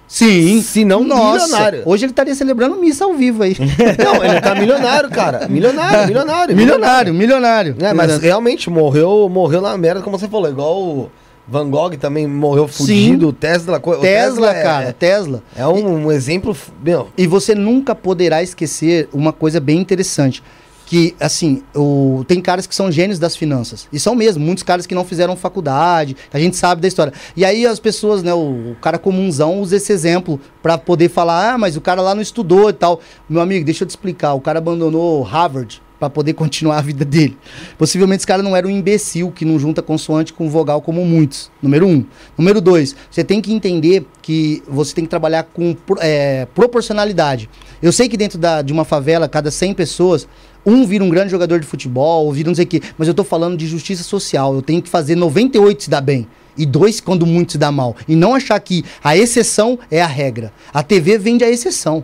Sim. 0.07 0.61
Se 0.61 0.85
não, 0.85 1.03
milionário. 1.03 1.81
Hoje 1.85 2.05
ele 2.05 2.11
estaria 2.11 2.35
celebrando 2.35 2.77
missa 2.77 3.05
ao 3.05 3.13
vivo 3.13 3.41
aí. 3.41 3.55
Não, 4.03 4.23
ele 4.23 4.39
tá 4.39 4.53
milionário, 4.53 5.09
cara. 5.09 5.47
Milionário, 5.47 6.05
milionário. 6.07 6.55
milionário, 6.55 7.13
milionário. 7.13 7.75
É, 7.79 7.91
mas 7.91 8.19
realmente 8.19 8.69
morreu, 8.69 9.27
morreu 9.27 9.61
na 9.61 9.75
merda, 9.75 10.01
como 10.03 10.17
você 10.17 10.27
falou, 10.27 10.47
igual 10.47 10.79
o 10.79 11.11
Van 11.47 11.69
Gogh 11.69 11.95
também 11.97 12.27
morreu 12.27 12.67
fudido, 12.67 13.27
o 13.27 13.33
Tesla, 13.33 13.79
o 13.83 13.97
Tesla, 13.97 14.55
é- 14.55 14.63
cara, 14.63 14.93
Tesla. 14.93 15.43
É, 15.55 15.61
é 15.61 15.67
um, 15.67 16.05
um 16.05 16.11
exemplo, 16.11 16.55
meu, 16.83 17.09
E 17.17 17.27
você 17.27 17.53
nunca 17.53 17.93
poderá 17.93 18.41
esquecer 18.41 19.07
uma 19.13 19.31
coisa 19.31 19.59
bem 19.59 19.79
interessante. 19.79 20.41
que, 20.87 21.15
assim, 21.19 21.63
o, 21.75 22.23
tem 22.27 22.39
caras 22.39 22.67
que 22.67 22.75
são 22.75 22.91
gênios 22.91 23.17
das 23.17 23.35
finanças. 23.35 23.87
E 23.91 23.99
são 23.99 24.13
mesmo, 24.13 24.45
muitos 24.45 24.63
caras 24.63 24.85
que 24.85 24.93
não 24.93 25.03
fizeram 25.03 25.35
faculdade, 25.35 26.15
a 26.31 26.37
gente 26.37 26.55
sabe 26.55 26.79
da 26.79 26.87
história. 26.87 27.11
E 27.35 27.43
aí 27.43 27.65
as 27.65 27.79
pessoas, 27.79 28.21
né, 28.21 28.31
o, 28.35 28.73
o 28.73 28.77
cara 28.79 28.99
comunzão 28.99 29.59
usa 29.59 29.77
esse 29.77 29.91
exemplo 29.91 30.39
para 30.61 30.77
poder 30.77 31.09
falar, 31.09 31.53
ah, 31.53 31.57
mas 31.57 31.75
o 31.75 31.81
cara 31.81 32.03
lá 32.03 32.13
não 32.13 32.21
estudou 32.21 32.69
e 32.69 32.73
tal. 32.73 32.99
Meu 33.27 33.41
amigo, 33.41 33.65
deixa 33.65 33.83
eu 33.83 33.87
te 33.87 33.89
explicar, 33.89 34.35
o 34.35 34.39
cara 34.39 34.59
abandonou 34.59 35.23
Harvard 35.23 35.81
para 35.99 36.09
poder 36.09 36.33
continuar 36.33 36.77
a 36.77 36.81
vida 36.81 37.05
dele. 37.05 37.37
Possivelmente 37.77 38.19
esse 38.19 38.27
cara 38.27 38.43
não 38.43 38.55
era 38.55 38.67
um 38.67 38.69
imbecil 38.69 39.31
que 39.31 39.45
não 39.45 39.57
junta 39.59 39.81
consoante 39.81 40.33
com 40.33 40.49
vogal 40.49 40.81
como 40.81 41.05
muitos. 41.05 41.51
Número 41.61 41.87
um. 41.87 42.05
Número 42.37 42.59
dois, 42.61 42.95
você 43.09 43.23
tem 43.23 43.41
que 43.41 43.53
entender 43.53 44.05
que 44.21 44.61
você 44.67 44.93
tem 44.93 45.03
que 45.03 45.09
trabalhar 45.09 45.43
com 45.43 45.75
é, 45.99 46.47
proporcionalidade. 46.53 47.49
Eu 47.81 47.91
sei 47.91 48.09
que 48.09 48.17
dentro 48.17 48.37
da, 48.37 48.61
de 48.61 48.73
uma 48.73 48.85
favela, 48.85 49.27
cada 49.27 49.51
100 49.51 49.73
pessoas, 49.73 50.27
um 50.65 50.85
vira 50.85 51.03
um 51.03 51.09
grande 51.09 51.31
jogador 51.31 51.59
de 51.59 51.67
futebol, 51.67 52.31
vira 52.33 52.49
não 52.49 52.55
sei 52.55 52.65
o 52.65 52.67
quê, 52.67 52.81
mas 52.97 53.07
eu 53.07 53.13
tô 53.13 53.23
falando 53.23 53.57
de 53.57 53.67
justiça 53.67 54.03
social. 54.03 54.55
Eu 54.55 54.61
tenho 54.61 54.81
que 54.81 54.89
fazer 54.89 55.15
98 55.15 55.83
se 55.83 55.89
dar 55.89 56.01
bem 56.01 56.27
e 56.57 56.65
dois 56.65 56.99
quando 57.01 57.25
muito 57.25 57.53
se 57.53 57.57
dá 57.57 57.71
mal. 57.71 57.95
E 58.07 58.15
não 58.15 58.33
achar 58.33 58.59
que 58.59 58.83
a 59.03 59.15
exceção 59.15 59.77
é 59.91 60.01
a 60.01 60.07
regra. 60.07 60.51
A 60.73 60.81
TV 60.81 61.17
vende 61.17 61.43
a 61.43 61.49
exceção. 61.49 62.03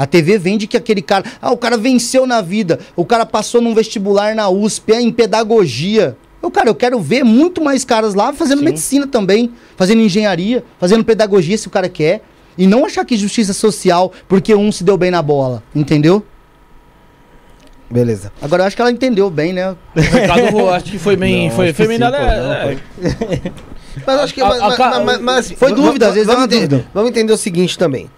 A 0.00 0.06
TV 0.06 0.38
vende 0.38 0.66
que 0.66 0.78
aquele 0.78 1.02
cara. 1.02 1.26
Ah, 1.42 1.50
o 1.50 1.58
cara 1.58 1.76
venceu 1.76 2.26
na 2.26 2.40
vida. 2.40 2.78
O 2.96 3.04
cara 3.04 3.26
passou 3.26 3.60
num 3.60 3.74
vestibular 3.74 4.34
na 4.34 4.48
USP, 4.48 4.94
é 4.94 5.00
em 5.02 5.12
pedagogia. 5.12 6.16
Eu, 6.42 6.50
cara, 6.50 6.70
eu 6.70 6.74
quero 6.74 6.98
ver 6.98 7.22
muito 7.22 7.62
mais 7.62 7.84
caras 7.84 8.14
lá 8.14 8.32
fazendo 8.32 8.60
Sim. 8.60 8.64
medicina 8.64 9.06
também, 9.06 9.52
fazendo 9.76 10.00
engenharia, 10.00 10.64
fazendo 10.78 11.04
pedagogia 11.04 11.58
se 11.58 11.66
o 11.66 11.70
cara 11.70 11.86
quer. 11.86 12.22
E 12.56 12.66
não 12.66 12.86
achar 12.86 13.04
que 13.04 13.14
justiça 13.14 13.52
social 13.52 14.10
porque 14.26 14.54
um 14.54 14.72
se 14.72 14.82
deu 14.82 14.96
bem 14.96 15.10
na 15.10 15.20
bola, 15.20 15.62
entendeu? 15.74 16.24
Beleza. 17.90 18.32
Agora 18.40 18.62
eu 18.62 18.68
acho 18.68 18.76
que 18.76 18.80
ela 18.80 18.90
entendeu 18.90 19.28
bem, 19.28 19.52
né? 19.52 19.76
O 19.94 20.00
recado 20.00 20.70
acho 20.70 20.84
que 20.86 20.98
foi 20.98 21.14
bem. 21.14 21.50
Não, 21.50 21.56
foi, 21.56 21.74
foi 21.74 21.86
bem 21.86 21.98
nada. 21.98 22.16
É, 22.16 22.72
é. 22.72 23.52
Mas 24.06 24.20
acho 24.20 24.32
que. 24.32 24.40
A, 24.40 24.48
mas, 24.48 24.80
a, 24.80 25.00
mas, 25.00 25.20
mas, 25.20 25.52
foi 25.52 25.74
dúvida, 25.74 26.08
às 26.08 26.14
vezes 26.14 26.26
vamos, 26.26 26.44
entender, 26.44 26.86
vamos 26.94 27.10
entender 27.10 27.32
o 27.34 27.36
seguinte 27.36 27.76
também. 27.76 28.08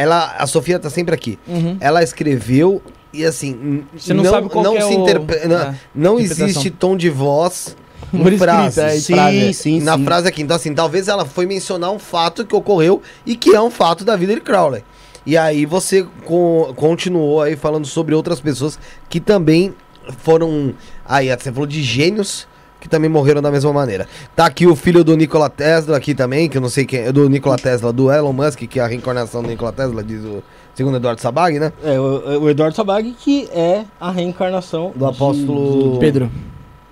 Ela, 0.00 0.34
a 0.38 0.46
Sofia 0.46 0.78
tá 0.78 0.88
sempre 0.88 1.14
aqui. 1.14 1.38
Uhum. 1.46 1.76
Ela 1.80 2.02
escreveu 2.02 2.82
e 3.12 3.24
assim. 3.24 3.84
Você 3.96 4.14
não, 4.14 4.24
não 4.24 4.30
sabe 4.30 4.48
qual 4.48 4.64
não 4.64 4.76
é 4.76 4.80
se 4.80 4.94
o... 4.94 5.06
Não, 5.48 5.58
é, 5.58 5.74
não 5.94 6.20
existe 6.20 6.70
tom 6.70 6.96
de 6.96 7.10
voz 7.10 7.76
Por 8.10 8.32
frase. 8.38 8.80
É, 8.80 8.90
sim, 8.90 9.14
frase. 9.14 9.54
sim, 9.54 9.80
Na 9.80 9.96
sim. 9.96 10.04
frase 10.04 10.28
aqui. 10.28 10.42
Então, 10.42 10.56
assim, 10.56 10.74
talvez 10.74 11.08
ela 11.08 11.24
foi 11.24 11.46
mencionar 11.46 11.90
um 11.90 11.98
fato 11.98 12.44
que 12.44 12.54
ocorreu 12.54 13.02
e 13.24 13.36
que 13.36 13.54
é 13.54 13.60
um 13.60 13.70
fato 13.70 14.04
da 14.04 14.16
vida 14.16 14.34
de 14.34 14.40
Crowley. 14.40 14.82
E 15.24 15.36
aí 15.36 15.66
você 15.66 16.06
co 16.24 16.72
continuou 16.74 17.42
aí 17.42 17.54
falando 17.56 17.86
sobre 17.86 18.14
outras 18.14 18.40
pessoas 18.40 18.78
que 19.08 19.20
também 19.20 19.74
foram. 20.18 20.74
Aí, 21.04 21.28
você 21.28 21.52
falou 21.52 21.66
de 21.66 21.82
gênios 21.82 22.48
que 22.80 22.88
também 22.88 23.10
morreram 23.10 23.42
da 23.42 23.50
mesma 23.50 23.72
maneira. 23.72 24.08
Tá 24.34 24.46
aqui 24.46 24.66
o 24.66 24.74
filho 24.74 25.04
do 25.04 25.16
Nikola 25.16 25.50
Tesla 25.50 25.96
aqui 25.96 26.14
também, 26.14 26.48
que 26.48 26.56
eu 26.56 26.62
não 26.62 26.68
sei 26.68 26.86
quem 26.86 27.00
é, 27.00 27.12
do 27.12 27.28
Nikola 27.28 27.56
Tesla, 27.56 27.92
do 27.92 28.10
Elon 28.10 28.32
Musk, 28.32 28.60
que 28.60 28.80
é 28.80 28.82
a 28.82 28.86
reencarnação 28.86 29.42
do 29.42 29.48
Nikola 29.48 29.72
Tesla, 29.72 30.02
diz 30.02 30.24
o 30.24 30.42
segundo 30.74 30.96
Eduardo 30.96 31.20
Sabag, 31.20 31.58
né? 31.58 31.72
É, 31.84 32.00
o, 32.00 32.42
o 32.42 32.50
Eduardo 32.50 32.74
Sabag 32.74 33.12
que 33.12 33.48
é 33.52 33.84
a 34.00 34.10
reencarnação 34.10 34.92
do 34.96 35.06
apóstolo 35.06 35.92
de... 35.94 35.98
Pedro. 35.98 36.30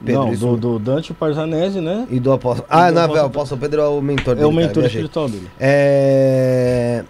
Pedro, 0.05 0.27
não, 0.27 0.35
do, 0.35 0.57
do, 0.57 0.79
Dante 0.79 1.13
Parzanese, 1.13 1.81
né? 1.81 2.07
E 2.09 2.21
do 2.21 2.31
apóstolo. 2.31 2.69
Ah, 2.71 2.93
não, 2.93 3.03
apóstolo... 3.03 3.23
o 3.23 3.27
apóstolo 3.27 3.61
Pedro 3.61 3.81
é 3.81 3.89
o 3.89 4.01
mentor 4.01 4.37
dele. 4.37 4.45
É 4.45 4.49
o 4.49 4.53
mentor 4.53 4.75
cara, 4.75 4.87
espiritual 4.87 5.29
dele. 5.29 5.51
É. 5.59 7.05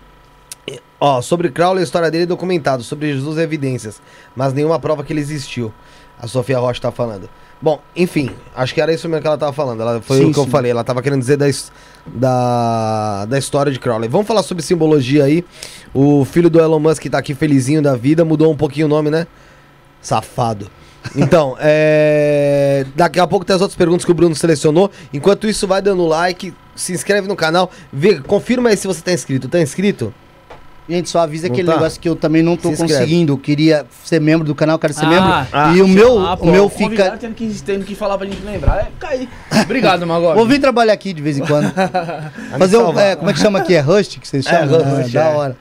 Ó, 1.00 1.20
sobre 1.20 1.50
Crowley, 1.50 1.80
a 1.80 1.84
história 1.84 2.10
dele 2.10 2.24
é 2.24 2.26
documentado, 2.26 2.82
sobre 2.82 3.12
Jesus 3.12 3.38
evidências, 3.38 4.00
mas 4.34 4.52
nenhuma 4.52 4.80
prova 4.80 5.04
que 5.04 5.12
ele 5.12 5.20
existiu. 5.20 5.72
A 6.20 6.26
Sofia 6.26 6.58
Rocha 6.58 6.80
tá 6.80 6.90
falando. 6.90 7.28
Bom, 7.60 7.80
enfim, 7.96 8.30
acho 8.54 8.72
que 8.72 8.80
era 8.80 8.92
isso 8.92 9.08
mesmo 9.08 9.20
que 9.20 9.26
ela 9.26 9.36
tava 9.36 9.52
falando. 9.52 9.80
Ela, 9.80 10.00
foi 10.00 10.18
sim, 10.18 10.24
o 10.24 10.28
que 10.28 10.34
sim. 10.34 10.40
eu 10.40 10.46
falei. 10.46 10.70
Ela 10.70 10.84
tava 10.84 11.02
querendo 11.02 11.20
dizer 11.20 11.36
da, 11.36 11.46
da, 12.06 13.24
da 13.26 13.38
história 13.38 13.72
de 13.72 13.80
Crowley. 13.80 14.08
Vamos 14.08 14.26
falar 14.26 14.42
sobre 14.42 14.62
simbologia 14.62 15.24
aí. 15.24 15.44
O 15.92 16.24
filho 16.24 16.48
do 16.48 16.60
Elon 16.60 16.78
Musk 16.78 17.04
tá 17.06 17.18
aqui 17.18 17.34
felizinho 17.34 17.82
da 17.82 17.96
vida, 17.96 18.24
mudou 18.24 18.52
um 18.52 18.56
pouquinho 18.56 18.86
o 18.86 18.88
nome, 18.88 19.10
né? 19.10 19.26
Safado. 20.00 20.70
Então, 21.16 21.56
é... 21.60 22.86
daqui 22.94 23.18
a 23.18 23.26
pouco 23.26 23.44
tem 23.44 23.56
as 23.56 23.62
outras 23.62 23.76
perguntas 23.76 24.04
que 24.04 24.10
o 24.10 24.14
Bruno 24.14 24.36
selecionou. 24.36 24.90
Enquanto 25.12 25.48
isso, 25.48 25.66
vai 25.66 25.82
dando 25.82 26.06
like, 26.06 26.54
se 26.76 26.92
inscreve 26.92 27.26
no 27.26 27.34
canal, 27.34 27.70
vê, 27.92 28.20
confirma 28.20 28.68
aí 28.68 28.76
se 28.76 28.86
você 28.86 29.02
tá 29.02 29.12
inscrito. 29.12 29.48
Tá 29.48 29.60
inscrito? 29.60 30.14
Gente, 30.88 31.10
só 31.10 31.20
avisa 31.20 31.46
não 31.46 31.52
aquele 31.52 31.68
tá. 31.68 31.74
negócio 31.74 32.00
que 32.00 32.08
eu 32.08 32.16
também 32.16 32.42
não 32.42 32.56
tô 32.56 32.72
conseguindo. 32.72 33.34
Eu 33.34 33.38
queria 33.38 33.84
ser 34.04 34.20
membro 34.20 34.46
do 34.46 34.54
canal, 34.54 34.78
quero 34.78 34.94
ser 34.94 35.04
ah, 35.04 35.08
membro. 35.08 35.48
Ah, 35.52 35.72
e 35.76 35.82
o 35.82 35.88
meu, 35.88 36.18
ah, 36.18 36.38
o 36.40 36.46
meu 36.46 36.68
fica. 36.70 37.10
Tendo 37.18 37.34
que, 37.34 37.62
tendo 37.62 37.84
que 37.84 37.94
falar 37.94 38.16
pra 38.16 38.26
gente 38.26 38.42
lembrar. 38.42 38.78
É, 38.78 38.88
cair. 38.98 39.28
Obrigado, 39.62 40.06
Magor. 40.06 40.34
Vou 40.34 40.46
vir 40.46 40.58
trabalhar 40.60 40.94
aqui 40.94 41.12
de 41.12 41.20
vez 41.20 41.36
em 41.36 41.44
quando. 41.44 41.70
Fazer 42.58 42.78
um. 42.78 42.98
É, 42.98 43.16
como 43.16 43.28
é 43.28 43.34
que 43.34 43.38
chama 43.38 43.58
aqui? 43.58 43.74
É 43.74 43.80
Rust 43.80 44.18
que 44.18 44.26
vocês 44.26 44.44
é, 44.48 44.50
chamam? 44.50 44.80
É, 44.80 45.02
Rush, 45.02 45.12
da 45.12 45.24
é. 45.24 45.34
hora. 45.34 45.56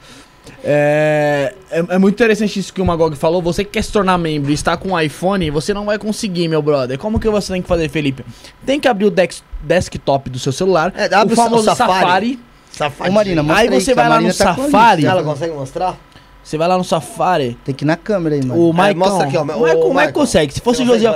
É, 0.64 1.54
é, 1.70 1.80
é, 1.90 1.98
muito 1.98 2.16
interessante 2.16 2.60
isso 2.60 2.74
que 2.74 2.82
o 2.82 2.86
Magog 2.86 3.16
falou. 3.18 3.42
Você 3.42 3.66
que 3.66 3.72
quer 3.72 3.84
se 3.84 3.92
tornar 3.92 4.18
membro 4.18 4.50
e 4.50 4.54
está 4.54 4.78
com 4.78 4.90
um 4.90 5.00
iPhone, 5.00 5.52
você 5.52 5.74
não 5.74 5.86
vai 5.86 5.98
conseguir, 5.98 6.48
meu 6.48 6.62
brother. 6.62 6.98
Como 6.98 7.20
que 7.20 7.30
você 7.30 7.52
tem 7.52 7.62
que 7.62 7.68
fazer, 7.68 7.90
Felipe? 7.90 8.26
Tem 8.66 8.80
que 8.80 8.88
abrir 8.88 9.06
o 9.06 9.12
dex, 9.12 9.44
desktop 9.62 10.30
do 10.30 10.40
seu 10.40 10.52
celular. 10.52 10.94
É, 10.96 11.14
abre 11.14 11.34
o 11.34 11.36
famoso 11.36 11.64
o 11.70 11.76
Safari. 11.76 12.00
Safari 12.00 12.47
Safari. 12.78 13.10
Ô, 13.10 13.14
Marina, 13.14 13.56
aí 13.56 13.70
você 13.70 13.92
aí, 13.92 13.96
vai 13.96 14.08
lá 14.08 14.22
no 14.22 14.28
tá 14.28 14.34
Safari. 14.34 15.06
Ela 15.06 15.24
consegue 15.24 15.54
mostrar? 15.54 15.98
Você 16.44 16.58
vai 16.58 16.68
lá 16.68 16.78
no 16.78 16.84
Safari. 16.84 17.58
Tem 17.66 17.74
que 17.74 17.84
ir 17.84 17.88
na 17.88 17.98
câmera 17.98 18.36
aí, 18.36 18.46
mano. 18.46 18.70
O 18.70 18.74
Maicon. 18.74 19.04
É, 19.04 19.10
mostra 19.10 19.28
aqui, 19.28 19.38
ó. 19.38 19.42
O 19.42 19.46
Maicon, 19.46 19.88
o 19.88 19.94
Maicon 19.94 20.20
consegue. 20.20 20.54
Se 20.54 20.62
fosse 20.62 20.84
o 20.84 20.86
José. 20.86 21.10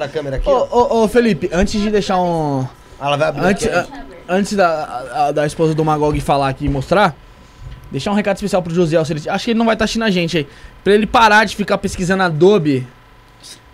Ô, 0.45 0.49
ô, 0.51 1.03
ô, 1.03 1.07
Felipe, 1.07 1.49
antes 1.53 1.79
de 1.79 1.89
deixar 1.89 2.19
um. 2.19 2.67
Ela 2.99 3.15
vai 3.15 3.29
abrir 3.29 3.45
antes, 3.45 3.67
a, 3.67 3.87
antes 4.27 4.53
da, 4.53 5.27
a, 5.27 5.31
da 5.31 5.45
esposa 5.45 5.73
do 5.73 5.85
Magog 5.85 6.19
falar 6.19 6.49
aqui 6.49 6.65
e 6.65 6.69
mostrar, 6.69 7.15
deixar 7.91 8.11
um 8.11 8.15
recado 8.15 8.35
especial 8.35 8.61
pro 8.61 8.73
José. 8.73 8.97
Acho 8.97 9.45
que 9.45 9.51
ele 9.51 9.57
não 9.57 9.65
vai 9.65 9.75
estar 9.75 9.83
tá 9.83 9.85
assistindo 9.85 10.03
a 10.03 10.09
gente 10.09 10.37
aí. 10.39 10.47
Pra 10.83 10.93
ele 10.93 11.07
parar 11.07 11.45
de 11.45 11.55
ficar 11.55 11.77
pesquisando 11.77 12.23
Adobe 12.23 12.85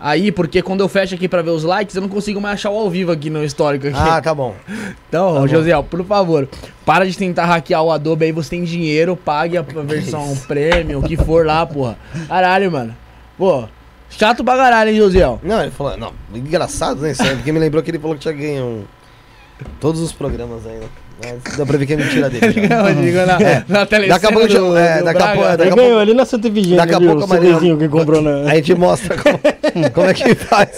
aí, 0.00 0.30
porque 0.30 0.62
quando 0.62 0.80
eu 0.80 0.88
fecho 0.88 1.14
aqui 1.14 1.28
pra 1.28 1.42
ver 1.42 1.50
os 1.50 1.64
likes, 1.64 1.94
eu 1.94 2.02
não 2.02 2.08
consigo 2.08 2.40
mais 2.40 2.54
achar 2.54 2.70
o 2.70 2.78
ao 2.78 2.90
vivo 2.90 3.12
aqui 3.12 3.30
no 3.30 3.44
histórico. 3.44 3.88
Aqui. 3.88 3.96
Ah, 3.98 4.20
tá 4.20 4.34
bom. 4.34 4.54
Então, 5.08 5.40
tá 5.40 5.46
José, 5.46 5.72
por 5.82 6.04
favor, 6.04 6.46
para 6.84 7.06
de 7.06 7.16
tentar 7.16 7.46
hackear 7.46 7.82
o 7.82 7.90
Adobe 7.90 8.26
aí, 8.26 8.32
você 8.32 8.50
tem 8.50 8.62
dinheiro, 8.62 9.16
pague 9.16 9.56
a 9.56 9.62
versão 9.82 10.36
premium, 10.46 10.98
o 10.98 11.02
que 11.02 11.16
for 11.16 11.46
lá, 11.46 11.64
porra. 11.64 11.96
Caralho, 12.28 12.70
mano. 12.70 12.94
Pô, 13.38 13.64
chato 14.10 14.44
pra 14.44 14.54
caralho, 14.56 14.90
hein, 14.90 14.96
José? 14.96 15.20
Não, 15.42 15.62
ele 15.62 15.70
falou, 15.70 15.96
não, 15.96 16.12
engraçado, 16.34 17.00
né? 17.00 17.14
Porque 17.14 17.50
me 17.52 17.58
lembrou 17.58 17.82
que 17.82 17.90
ele 17.90 17.98
falou 17.98 18.16
que 18.16 18.20
tinha 18.20 18.34
ganho 18.34 18.86
todos 19.80 20.00
os 20.00 20.12
programas 20.12 20.66
aí, 20.66 20.76
né? 20.78 20.86
Dá 21.56 21.66
pra 21.66 21.76
ver 21.76 21.86
que 21.86 21.94
é 21.94 21.96
mentira 21.96 22.30
dele. 22.30 22.68
não, 22.68 23.02
digo 23.02 23.16
na, 23.26 23.40
é. 23.40 23.64
na 23.68 23.84
Daqui 23.84 24.26
a 24.26 24.32
pouco, 24.32 24.48
do, 24.48 24.76
é, 24.76 25.02
daqui 25.02 25.22
a 25.22 25.34
pouco, 25.34 25.56
daqui 25.56 25.70
a 25.70 25.76
pouco, 25.76 25.98
ali 25.98 26.14
na 26.14 26.24
Santa 26.24 26.48
Efigênia. 26.48 26.76
Daqui 26.76 26.94
a 26.94 27.00
pouco, 27.00 27.24
o 27.24 27.78
que 27.78 27.88
comprou 27.88 28.22
na... 28.22 28.50
A 28.50 28.54
gente 28.54 28.74
mostra 28.74 29.16
como, 29.16 29.38
como 29.92 30.06
é 30.06 30.14
que 30.14 30.34
faz 30.36 30.70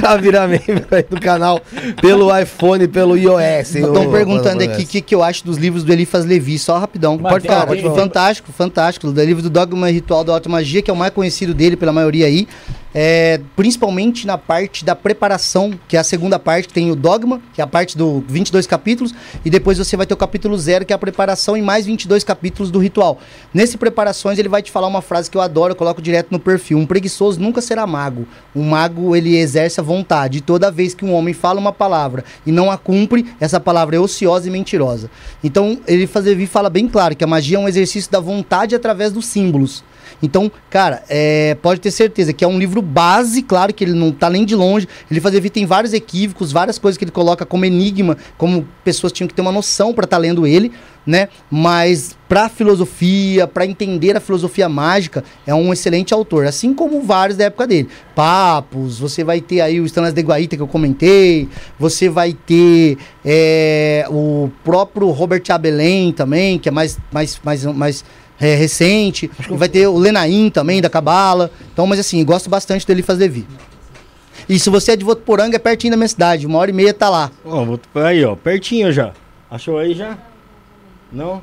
pra 0.00 0.16
virar 0.16 0.48
membro 0.48 0.86
aí 0.90 1.04
do 1.08 1.20
canal 1.20 1.60
pelo 2.00 2.36
iPhone, 2.36 2.88
pelo 2.88 3.16
iOS. 3.16 3.76
Estão 3.76 4.10
perguntando 4.10 4.64
aqui 4.64 4.82
o 4.82 4.86
que, 4.86 5.00
que 5.00 5.14
eu 5.14 5.22
acho 5.22 5.44
dos 5.44 5.58
livros 5.58 5.84
do 5.84 5.92
Elifas 5.92 6.24
Levi, 6.24 6.58
só 6.58 6.78
rapidão. 6.78 7.16
Mas 7.20 7.32
pode 7.32 7.46
falar, 7.46 7.66
pode 7.66 7.82
falar. 7.82 7.94
Fantástico, 7.94 8.52
fantástico. 8.52 9.06
O 9.06 9.10
livro 9.12 9.42
do 9.42 9.50
Dogma 9.50 9.90
Ritual 9.90 10.24
da 10.24 10.32
Automagia, 10.32 10.82
que 10.82 10.90
é 10.90 10.94
o 10.94 10.96
mais 10.96 11.12
conhecido 11.12 11.54
dele 11.54 11.76
pela 11.76 11.92
maioria 11.92 12.26
aí. 12.26 12.48
É, 12.96 13.40
principalmente 13.56 14.24
na 14.24 14.38
parte 14.38 14.84
da 14.84 14.94
preparação, 14.94 15.72
que 15.88 15.96
é 15.96 16.00
a 16.00 16.04
segunda 16.04 16.38
parte, 16.38 16.68
que 16.68 16.74
tem 16.74 16.92
o 16.92 16.94
dogma, 16.94 17.42
que 17.52 17.60
é 17.60 17.64
a 17.64 17.66
parte 17.66 17.98
do 17.98 18.22
22 18.28 18.68
capítulos, 18.68 19.12
e 19.44 19.50
depois 19.50 19.80
você 19.84 19.96
vai 19.96 20.06
ter 20.06 20.14
o 20.14 20.16
capítulo 20.16 20.56
zero, 20.56 20.84
que 20.84 20.92
é 20.92 20.96
a 20.96 20.98
preparação, 20.98 21.56
e 21.56 21.62
mais 21.62 21.86
22 21.86 22.24
capítulos 22.24 22.70
do 22.70 22.78
ritual. 22.78 23.18
Nesse 23.52 23.76
preparações, 23.76 24.38
ele 24.38 24.48
vai 24.48 24.62
te 24.62 24.70
falar 24.70 24.86
uma 24.86 25.02
frase 25.02 25.30
que 25.30 25.36
eu 25.36 25.40
adoro, 25.40 25.72
eu 25.72 25.76
coloco 25.76 26.00
direto 26.00 26.28
no 26.30 26.38
perfil. 26.38 26.78
Um 26.78 26.86
preguiçoso 26.86 27.40
nunca 27.40 27.60
será 27.60 27.86
mago. 27.86 28.26
Um 28.54 28.62
mago, 28.62 29.14
ele 29.14 29.36
exerce 29.36 29.80
a 29.80 29.82
vontade. 29.82 30.40
Toda 30.40 30.70
vez 30.70 30.94
que 30.94 31.04
um 31.04 31.12
homem 31.12 31.34
fala 31.34 31.60
uma 31.60 31.72
palavra 31.72 32.24
e 32.46 32.52
não 32.52 32.70
a 32.70 32.78
cumpre, 32.78 33.26
essa 33.38 33.60
palavra 33.60 33.96
é 33.96 34.00
ociosa 34.00 34.48
e 34.48 34.50
mentirosa. 34.50 35.10
Então, 35.42 35.78
ele 35.86 36.06
fala 36.46 36.70
bem 36.70 36.88
claro 36.88 37.14
que 37.14 37.24
a 37.24 37.26
magia 37.26 37.56
é 37.56 37.60
um 37.60 37.68
exercício 37.68 38.10
da 38.10 38.20
vontade 38.20 38.74
através 38.74 39.12
dos 39.12 39.26
símbolos. 39.26 39.84
Então, 40.22 40.50
cara, 40.70 41.02
é, 41.08 41.56
pode 41.62 41.80
ter 41.80 41.90
certeza 41.90 42.32
que 42.32 42.44
é 42.44 42.48
um 42.48 42.58
livro 42.58 42.80
base, 42.82 43.42
claro 43.42 43.72
que 43.72 43.84
ele 43.84 43.92
não 43.92 44.12
tá 44.12 44.28
nem 44.30 44.44
de 44.44 44.54
longe. 44.54 44.88
Ele 45.10 45.20
fazia 45.20 45.40
vir 45.40 45.50
tem 45.50 45.66
vários 45.66 45.92
equívocos, 45.92 46.52
várias 46.52 46.78
coisas 46.78 46.98
que 46.98 47.04
ele 47.04 47.12
coloca 47.12 47.46
como 47.46 47.64
enigma, 47.64 48.16
como 48.36 48.66
pessoas 48.84 49.12
tinham 49.12 49.28
que 49.28 49.34
ter 49.34 49.42
uma 49.42 49.52
noção 49.52 49.92
para 49.92 50.04
estar 50.04 50.16
tá 50.16 50.20
lendo 50.20 50.46
ele, 50.46 50.72
né? 51.06 51.28
Mas 51.50 52.16
para 52.28 52.48
filosofia, 52.48 53.46
para 53.46 53.66
entender 53.66 54.16
a 54.16 54.20
filosofia 54.20 54.68
mágica, 54.68 55.22
é 55.46 55.54
um 55.54 55.72
excelente 55.72 56.12
autor, 56.12 56.46
assim 56.46 56.74
como 56.74 57.02
vários 57.02 57.36
da 57.36 57.44
época 57.44 57.66
dele. 57.66 57.88
Papos, 58.14 58.98
você 58.98 59.22
vai 59.22 59.40
ter 59.40 59.60
aí 59.60 59.80
o 59.80 59.86
Stanas 59.86 60.12
de 60.12 60.22
Guaita 60.22 60.56
que 60.56 60.62
eu 60.62 60.66
comentei, 60.66 61.48
você 61.78 62.08
vai 62.08 62.32
ter 62.32 62.98
é, 63.24 64.06
o 64.10 64.50
próprio 64.64 65.10
Robert 65.10 65.42
Abelém 65.50 66.12
também, 66.12 66.58
que 66.58 66.68
é 66.68 66.72
mais 66.72 66.98
mais 67.12 67.40
mais 67.44 67.64
mais 67.64 68.04
é, 68.44 68.54
recente. 68.54 69.30
Vai 69.50 69.68
ter 69.68 69.86
o 69.86 69.98
Lenaim 69.98 70.50
também, 70.50 70.80
da 70.80 70.90
Cabala. 70.90 71.50
Então, 71.72 71.86
mas 71.86 71.98
assim, 71.98 72.24
gosto 72.24 72.48
bastante 72.50 72.86
dele 72.86 73.02
fazer 73.02 73.24
Levi. 73.24 73.46
E 74.48 74.58
se 74.58 74.68
você 74.68 74.92
é 74.92 74.96
de 74.96 75.04
Votuporanga, 75.04 75.56
é 75.56 75.58
pertinho 75.58 75.92
da 75.92 75.96
minha 75.96 76.08
cidade. 76.08 76.46
Uma 76.46 76.58
hora 76.58 76.70
e 76.70 76.74
meia 76.74 76.92
tá 76.92 77.08
lá. 77.08 77.30
Ó, 77.44 77.64
aí, 78.04 78.24
ó, 78.24 78.36
pertinho 78.36 78.92
já. 78.92 79.12
Achou 79.50 79.78
aí 79.78 79.94
já? 79.94 80.18
Não? 81.10 81.40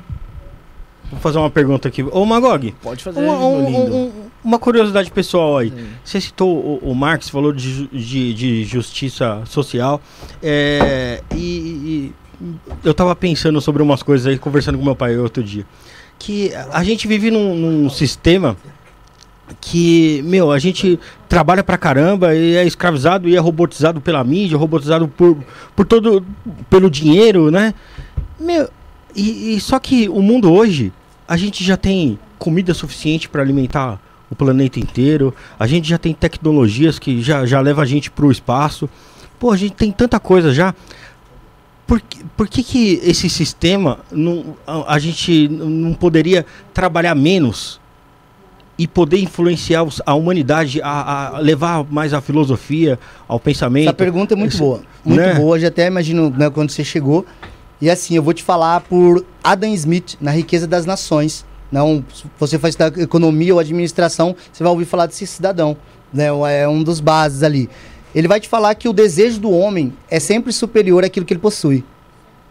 Vou 1.10 1.20
fazer 1.20 1.38
uma 1.38 1.50
pergunta 1.50 1.88
aqui. 1.88 2.02
Ô, 2.02 2.24
Magog, 2.24 2.74
Pode 2.82 3.02
fazer, 3.04 3.20
uma, 3.20 3.36
um- 3.38 3.66
lindo. 3.66 3.94
um- 3.96 4.12
uma 4.44 4.58
curiosidade 4.58 5.10
pessoal 5.10 5.58
aí. 5.58 5.72
Você 6.04 6.20
citou 6.20 6.56
o, 6.82 6.90
o 6.90 6.94
Marx, 6.94 7.28
falou 7.28 7.52
de, 7.52 7.86
de, 7.88 8.34
de 8.34 8.64
justiça 8.64 9.42
social. 9.46 10.00
é, 10.42 11.22
e, 11.34 11.36
e 11.36 12.12
eu 12.84 12.92
tava 12.94 13.14
pensando 13.14 13.60
sobre 13.60 13.82
umas 13.82 14.02
coisas 14.02 14.26
aí, 14.26 14.38
conversando 14.38 14.78
com 14.78 14.84
meu 14.84 14.96
pai 14.96 15.16
outro 15.16 15.42
dia. 15.44 15.64
Que 16.24 16.52
a 16.70 16.84
gente 16.84 17.08
vive 17.08 17.32
num, 17.32 17.56
num 17.56 17.90
sistema 17.90 18.56
que, 19.60 20.22
meu, 20.24 20.52
a 20.52 20.58
gente 20.60 20.96
trabalha 21.28 21.64
pra 21.64 21.76
caramba 21.76 22.32
e 22.32 22.54
é 22.54 22.64
escravizado 22.64 23.28
e 23.28 23.34
é 23.34 23.40
robotizado 23.40 24.00
pela 24.00 24.22
mídia, 24.22 24.56
robotizado 24.56 25.08
por, 25.08 25.36
por 25.74 25.84
todo, 25.84 26.24
pelo 26.70 26.88
dinheiro, 26.88 27.50
né? 27.50 27.74
Meu, 28.38 28.70
e, 29.16 29.56
e 29.56 29.60
só 29.60 29.80
que 29.80 30.08
o 30.08 30.22
mundo 30.22 30.52
hoje, 30.52 30.92
a 31.26 31.36
gente 31.36 31.64
já 31.64 31.76
tem 31.76 32.16
comida 32.38 32.72
suficiente 32.72 33.28
para 33.28 33.42
alimentar 33.42 34.00
o 34.30 34.36
planeta 34.36 34.78
inteiro, 34.78 35.34
a 35.58 35.66
gente 35.66 35.88
já 35.88 35.98
tem 35.98 36.14
tecnologias 36.14 37.00
que 37.00 37.20
já, 37.20 37.44
já 37.44 37.60
leva 37.60 37.82
a 37.82 37.84
gente 37.84 38.12
pro 38.12 38.30
espaço. 38.30 38.88
Pô, 39.40 39.50
a 39.50 39.56
gente 39.56 39.72
tem 39.72 39.90
tanta 39.90 40.20
coisa 40.20 40.54
já. 40.54 40.72
Por, 41.92 42.00
que- 42.00 42.24
por 42.38 42.48
que, 42.48 42.62
que 42.62 43.00
esse 43.04 43.28
sistema 43.28 43.98
não, 44.10 44.56
a, 44.66 44.94
a 44.94 44.98
gente 44.98 45.46
não 45.46 45.92
poderia 45.92 46.46
trabalhar 46.72 47.14
menos 47.14 47.78
e 48.78 48.88
poder 48.88 49.18
influenciar 49.18 49.84
a 50.06 50.14
humanidade 50.14 50.80
a, 50.82 51.36
a 51.36 51.38
levar 51.38 51.84
mais 51.90 52.14
a 52.14 52.22
filosofia, 52.22 52.98
ao 53.28 53.38
pensamento? 53.38 53.84
Essa 53.88 53.92
pergunta 53.92 54.32
é 54.32 54.36
muito 54.38 54.52
Esse- 54.52 54.58
boa. 54.62 54.80
Muito 55.04 55.20
né? 55.20 55.34
boa. 55.34 55.60
Já 55.60 55.68
até 55.68 55.86
imagino 55.86 56.30
né, 56.30 56.48
quando 56.48 56.70
você 56.70 56.82
chegou. 56.82 57.26
E 57.78 57.90
assim, 57.90 58.14
eu 58.16 58.22
vou 58.22 58.32
te 58.32 58.42
falar 58.42 58.80
por 58.80 59.22
Adam 59.44 59.68
Smith, 59.74 60.16
na 60.18 60.30
Riqueza 60.30 60.66
das 60.66 60.86
Nações. 60.86 61.44
Não, 61.70 62.02
se 62.14 62.24
você 62.40 62.58
faz 62.58 62.74
da 62.74 62.86
economia 62.86 63.52
ou 63.52 63.60
administração, 63.60 64.34
você 64.50 64.62
vai 64.64 64.72
ouvir 64.72 64.86
falar 64.86 65.04
desse 65.04 65.26
cidadão. 65.26 65.76
Né, 66.10 66.28
é 66.58 66.66
um 66.66 66.82
dos 66.82 67.00
bases 67.00 67.42
ali. 67.42 67.68
Ele 68.14 68.28
vai 68.28 68.40
te 68.40 68.48
falar 68.48 68.74
que 68.74 68.88
o 68.88 68.92
desejo 68.92 69.40
do 69.40 69.50
homem 69.50 69.92
é 70.10 70.20
sempre 70.20 70.52
superior 70.52 71.04
àquilo 71.04 71.24
que 71.24 71.32
ele 71.32 71.40
possui. 71.40 71.84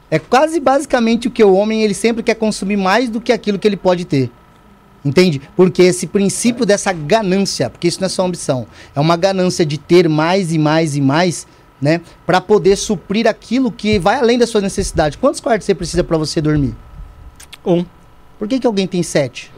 É 0.09 0.19
quase 0.19 0.59
basicamente 0.59 1.27
o 1.27 1.31
que 1.31 1.43
o 1.43 1.53
homem 1.53 1.83
ele 1.83 1.93
sempre 1.93 2.23
quer 2.23 2.35
consumir 2.35 2.77
mais 2.77 3.09
do 3.09 3.21
que 3.21 3.31
aquilo 3.31 3.57
que 3.57 3.67
ele 3.67 3.77
pode 3.77 4.05
ter. 4.05 4.29
Entende? 5.03 5.41
Porque 5.55 5.81
esse 5.81 6.05
princípio 6.05 6.65
dessa 6.65 6.91
ganância, 6.91 7.69
porque 7.69 7.87
isso 7.87 7.99
não 7.99 8.05
é 8.05 8.09
só 8.09 8.25
ambição, 8.25 8.67
é 8.95 8.99
uma 8.99 9.17
ganância 9.17 9.65
de 9.65 9.77
ter 9.77 10.07
mais 10.07 10.53
e 10.53 10.59
mais 10.59 10.95
e 10.95 11.01
mais, 11.01 11.47
né, 11.81 12.01
para 12.25 12.39
poder 12.39 12.75
suprir 12.75 13.27
aquilo 13.27 13.71
que 13.71 13.97
vai 13.97 14.17
além 14.17 14.37
das 14.37 14.49
suas 14.49 14.61
necessidades. 14.61 15.17
Quantos 15.19 15.39
quartos 15.39 15.65
você 15.65 15.73
precisa 15.73 16.03
para 16.03 16.17
você 16.17 16.39
dormir? 16.39 16.75
Um. 17.65 17.83
Por 18.37 18.47
que, 18.47 18.59
que 18.59 18.67
alguém 18.67 18.85
tem 18.85 19.01
sete? 19.01 19.51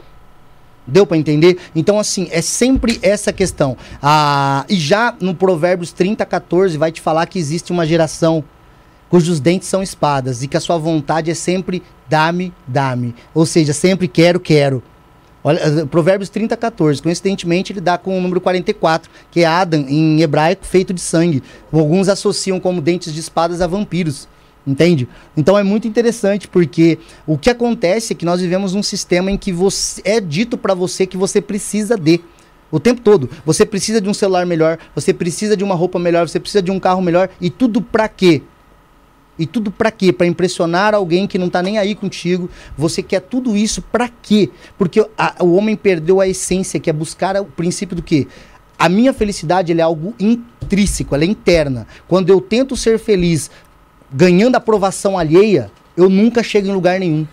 Deu 0.86 1.06
para 1.06 1.16
entender? 1.16 1.58
Então, 1.74 1.98
assim, 1.98 2.28
é 2.30 2.42
sempre 2.42 2.98
essa 3.02 3.32
questão. 3.32 3.76
Ah, 4.02 4.64
e 4.68 4.76
já 4.76 5.14
no 5.20 5.34
Provérbios 5.34 5.92
30, 5.92 6.24
14, 6.26 6.76
vai 6.76 6.92
te 6.92 7.00
falar 7.00 7.26
que 7.26 7.38
existe 7.38 7.72
uma 7.72 7.86
geração 7.86 8.44
cujos 9.08 9.38
dentes 9.38 9.68
são 9.68 9.82
espadas 9.82 10.42
e 10.42 10.48
que 10.48 10.56
a 10.56 10.60
sua 10.60 10.76
vontade 10.76 11.30
é 11.30 11.34
sempre 11.34 11.82
dá-me, 12.08 12.52
dá-me. 12.66 13.14
Ou 13.32 13.46
seja, 13.46 13.72
sempre 13.72 14.08
quero, 14.08 14.40
quero. 14.40 14.82
Olha, 15.42 15.60
eh, 15.60 15.84
Provérbios 15.84 16.30
30, 16.30 16.56
14. 16.56 17.02
Coincidentemente, 17.02 17.72
ele 17.72 17.80
dá 17.80 17.98
com 17.98 18.18
o 18.18 18.20
número 18.20 18.40
44, 18.40 19.10
que 19.30 19.40
é 19.40 19.44
Adam, 19.44 19.84
em 19.88 20.20
hebraico, 20.22 20.66
feito 20.66 20.92
de 20.92 21.00
sangue. 21.00 21.42
Alguns 21.72 22.08
associam 22.08 22.58
como 22.58 22.80
dentes 22.80 23.12
de 23.12 23.20
espadas 23.20 23.60
a 23.60 23.66
vampiros. 23.66 24.26
Entende? 24.66 25.06
Então 25.36 25.58
é 25.58 25.62
muito 25.62 25.86
interessante 25.86 26.48
porque 26.48 26.98
o 27.26 27.36
que 27.36 27.50
acontece 27.50 28.14
é 28.14 28.16
que 28.16 28.24
nós 28.24 28.40
vivemos 28.40 28.72
num 28.72 28.82
sistema 28.82 29.30
em 29.30 29.36
que 29.36 29.52
você, 29.52 30.00
é 30.04 30.20
dito 30.20 30.56
pra 30.56 30.72
você 30.72 31.06
que 31.06 31.16
você 31.18 31.40
precisa 31.40 31.96
de. 31.96 32.20
O 32.72 32.80
tempo 32.80 33.02
todo. 33.02 33.28
Você 33.44 33.64
precisa 33.66 34.00
de 34.00 34.08
um 34.08 34.14
celular 34.14 34.46
melhor, 34.46 34.78
você 34.94 35.12
precisa 35.12 35.56
de 35.56 35.62
uma 35.62 35.74
roupa 35.74 35.98
melhor, 35.98 36.26
você 36.28 36.40
precisa 36.40 36.62
de 36.62 36.70
um 36.70 36.80
carro 36.80 37.02
melhor. 37.02 37.28
E 37.40 37.50
tudo 37.50 37.80
pra 37.82 38.08
quê? 38.08 38.42
E 39.38 39.46
tudo 39.46 39.70
pra 39.70 39.90
quê? 39.90 40.12
Pra 40.12 40.26
impressionar 40.26 40.94
alguém 40.94 41.26
que 41.26 41.38
não 41.38 41.50
tá 41.50 41.62
nem 41.62 41.76
aí 41.76 41.94
contigo. 41.94 42.48
Você 42.76 43.02
quer 43.02 43.20
tudo 43.20 43.56
isso 43.56 43.82
pra 43.82 44.08
quê? 44.08 44.48
Porque 44.78 45.06
a- 45.18 45.36
o 45.44 45.54
homem 45.54 45.76
perdeu 45.76 46.20
a 46.20 46.26
essência, 46.26 46.80
que 46.80 46.88
é 46.88 46.92
buscar 46.92 47.36
o 47.40 47.44
princípio 47.44 47.94
do 47.94 48.02
quê? 48.02 48.26
A 48.76 48.88
minha 48.88 49.12
felicidade 49.12 49.72
é 49.72 49.80
algo 49.80 50.14
intrínseco, 50.18 51.14
ela 51.14 51.22
é 51.22 51.26
interna. 51.28 51.86
Quando 52.08 52.30
eu 52.30 52.40
tento 52.40 52.76
ser 52.76 52.98
feliz 52.98 53.50
ganhando 54.14 54.54
aprovação 54.54 55.18
alheia, 55.18 55.70
eu 55.96 56.08
nunca 56.08 56.42
chego 56.42 56.68
em 56.68 56.72
lugar 56.72 57.00
nenhum. 57.00 57.26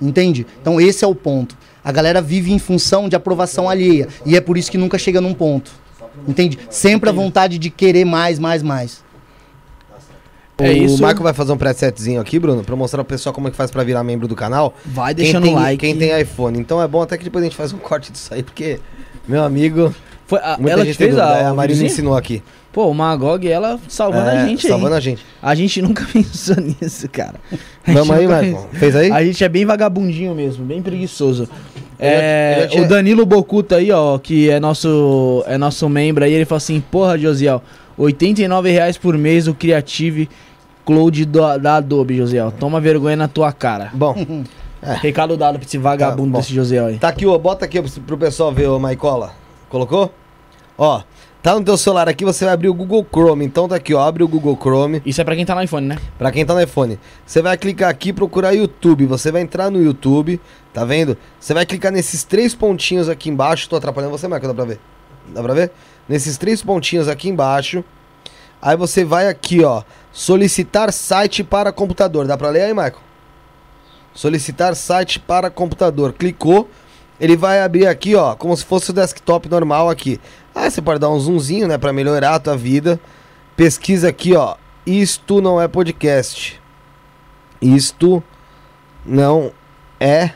Entende? 0.00 0.46
Então 0.60 0.80
esse 0.80 1.04
é 1.04 1.08
o 1.08 1.14
ponto. 1.14 1.56
A 1.82 1.90
galera 1.90 2.20
vive 2.20 2.52
em 2.52 2.58
função 2.58 3.08
de 3.08 3.16
aprovação 3.16 3.68
alheia. 3.68 4.08
E 4.26 4.36
é 4.36 4.40
por 4.40 4.58
isso 4.58 4.70
que 4.70 4.76
nunca 4.76 4.98
chega 4.98 5.20
num 5.20 5.32
ponto. 5.32 5.70
Entende? 6.26 6.58
Sempre 6.68 7.08
a 7.08 7.12
vontade 7.12 7.58
de 7.58 7.70
querer 7.70 8.04
mais, 8.04 8.38
mais, 8.38 8.62
mais. 8.62 9.02
É 10.58 10.70
o 10.70 10.72
isso. 10.72 10.94
Michael 10.94 11.22
vai 11.22 11.32
fazer 11.32 11.52
um 11.52 11.56
presetzinho 11.56 12.20
aqui, 12.20 12.38
Bruno, 12.38 12.64
pra 12.64 12.74
mostrar 12.74 13.04
pro 13.04 13.14
pessoal 13.14 13.32
como 13.32 13.46
é 13.46 13.50
que 13.50 13.56
faz 13.56 13.70
pra 13.70 13.84
virar 13.84 14.02
membro 14.02 14.26
do 14.26 14.34
canal. 14.34 14.74
Vai 14.84 15.14
deixando 15.14 15.48
o 15.48 15.54
like. 15.54 15.78
Quem 15.78 15.96
tem 15.96 16.20
iPhone. 16.20 16.58
Então 16.58 16.82
é 16.82 16.88
bom 16.88 17.00
até 17.00 17.16
que 17.16 17.24
depois 17.24 17.42
a 17.42 17.46
gente 17.46 17.56
faz 17.56 17.72
um 17.72 17.78
corte 17.80 18.10
disso 18.10 18.34
aí, 18.34 18.42
porque, 18.42 18.80
meu 19.26 19.44
amigo, 19.44 19.94
Foi, 20.26 20.40
a, 20.40 20.58
muita 20.58 20.72
ela 20.72 20.84
gente 20.84 20.96
fez 20.96 21.14
tem 21.14 21.18
dúvida. 21.20 21.38
É, 21.38 21.44
a, 21.44 21.48
a 21.48 21.52
o 21.52 21.56
Marina 21.56 21.84
ensinou 21.84 22.16
aqui. 22.16 22.42
Pô, 22.72 22.86
o 22.88 22.94
Magog, 22.94 23.48
ela 23.48 23.78
salvando 23.88 24.28
É, 24.28 24.42
a 24.42 24.46
gente 24.46 24.66
Salvando 24.68 24.92
aí. 24.94 24.98
a 24.98 25.00
gente. 25.00 25.24
A 25.42 25.54
gente 25.54 25.82
nunca 25.82 26.06
pensou 26.12 26.56
nisso, 26.56 27.08
cara. 27.10 27.34
Vamos 27.86 28.10
aí, 28.10 28.26
Michael. 28.26 28.68
Fez 28.72 28.94
aí? 28.94 29.10
A 29.10 29.24
gente 29.24 29.42
é 29.42 29.48
bem 29.48 29.64
vagabundinho 29.64 30.34
mesmo, 30.34 30.64
bem 30.64 30.82
preguiçoso. 30.82 31.48
É- 31.98 32.66
É, 32.68 32.68
ele 32.72 32.82
é 32.84 32.86
o 32.86 32.88
Danilo 32.88 33.26
Bocuta 33.26 33.76
aí, 33.76 33.90
ó, 33.90 34.18
que 34.18 34.48
é 34.50 34.60
nosso, 34.60 35.42
é 35.46 35.58
nosso 35.58 35.88
membro 35.88 36.22
aí, 36.24 36.32
ele 36.32 36.44
falou 36.44 36.58
assim, 36.58 36.80
porra, 36.80 37.18
Josiel, 37.18 37.60
89 37.96 38.70
reais 38.70 38.96
por 38.96 39.16
mês 39.18 39.48
o 39.48 39.54
Creative 39.54 40.28
Cloud 40.84 41.24
do- 41.24 41.58
da 41.58 41.76
Adobe, 41.76 42.16
Josiel. 42.16 42.52
Toma 42.52 42.80
vergonha 42.80 43.16
na 43.16 43.26
tua 43.28 43.52
cara. 43.52 43.90
Bom, 43.94 44.14
Recado 45.02 45.36
dado 45.36 45.58
pra 45.58 45.66
esse 45.66 45.76
vagabundo 45.76 46.32
Tá 46.34 46.38
desse 46.38 46.54
Josiel 46.54 46.86
aí. 46.86 46.98
tá 46.98 47.08
aqui, 47.08 47.26
ó. 47.26 47.36
Bota 47.36 47.64
aqui 47.64 47.82
pro- 47.82 48.00
pro 48.02 48.16
pessoal 48.18 48.52
ver, 48.52 48.68
ô 48.68 48.78
Maicola. 48.78 49.32
Colocou? 49.68 50.14
Ó, 50.78 51.00
tá 51.48 51.54
no 51.54 51.64
teu 51.64 51.78
celular 51.78 52.06
aqui, 52.10 52.26
você 52.26 52.44
vai 52.44 52.52
abrir 52.52 52.68
o 52.68 52.74
Google 52.74 53.06
Chrome. 53.10 53.42
Então 53.42 53.66
tá 53.66 53.76
aqui, 53.76 53.94
ó. 53.94 54.02
Abre 54.02 54.22
o 54.22 54.28
Google 54.28 54.54
Chrome. 54.54 55.00
Isso 55.06 55.18
é 55.18 55.24
pra 55.24 55.34
quem 55.34 55.46
tá 55.46 55.54
no 55.54 55.62
iPhone, 55.62 55.86
né? 55.86 55.96
Pra 56.18 56.30
quem 56.30 56.44
tá 56.44 56.52
no 56.52 56.60
iPhone, 56.60 57.00
você 57.24 57.40
vai 57.40 57.56
clicar 57.56 57.88
aqui 57.88 58.10
e 58.10 58.12
procurar 58.12 58.52
YouTube. 58.52 59.06
Você 59.06 59.32
vai 59.32 59.40
entrar 59.40 59.70
no 59.70 59.82
YouTube, 59.82 60.38
tá 60.74 60.84
vendo? 60.84 61.16
Você 61.40 61.54
vai 61.54 61.64
clicar 61.64 61.90
nesses 61.90 62.22
três 62.22 62.54
pontinhos 62.54 63.08
aqui 63.08 63.30
embaixo. 63.30 63.66
Tô 63.66 63.76
atrapalhando 63.76 64.10
você, 64.10 64.28
Marco, 64.28 64.46
dá 64.46 64.52
pra 64.52 64.66
ver? 64.66 64.78
Dá 65.28 65.42
pra 65.42 65.54
ver? 65.54 65.70
Nesses 66.06 66.36
três 66.36 66.60
pontinhos 66.60 67.08
aqui 67.08 67.30
embaixo. 67.30 67.82
Aí 68.60 68.76
você 68.76 69.02
vai 69.02 69.26
aqui, 69.26 69.64
ó. 69.64 69.84
Solicitar 70.12 70.92
site 70.92 71.42
para 71.42 71.72
computador. 71.72 72.26
Dá 72.26 72.36
pra 72.36 72.50
ler 72.50 72.64
aí, 72.64 72.74
Marco? 72.74 73.00
Solicitar 74.12 74.76
site 74.76 75.18
para 75.18 75.48
computador. 75.48 76.12
Clicou. 76.12 76.68
Ele 77.20 77.36
vai 77.36 77.60
abrir 77.60 77.86
aqui, 77.86 78.14
ó, 78.14 78.34
como 78.34 78.56
se 78.56 78.64
fosse 78.64 78.90
o 78.90 78.92
desktop 78.92 79.48
normal 79.48 79.90
aqui. 79.90 80.20
Aí 80.54 80.70
você 80.70 80.80
pode 80.80 81.00
dar 81.00 81.10
um 81.10 81.18
zoomzinho, 81.18 81.66
né, 81.66 81.76
pra 81.76 81.92
melhorar 81.92 82.34
a 82.34 82.38
tua 82.38 82.56
vida. 82.56 83.00
Pesquisa 83.56 84.08
aqui, 84.08 84.34
ó. 84.36 84.56
Isto 84.86 85.40
não 85.40 85.60
é 85.60 85.66
podcast. 85.66 86.60
Isto 87.60 88.22
não 89.04 89.52
é. 89.98 90.30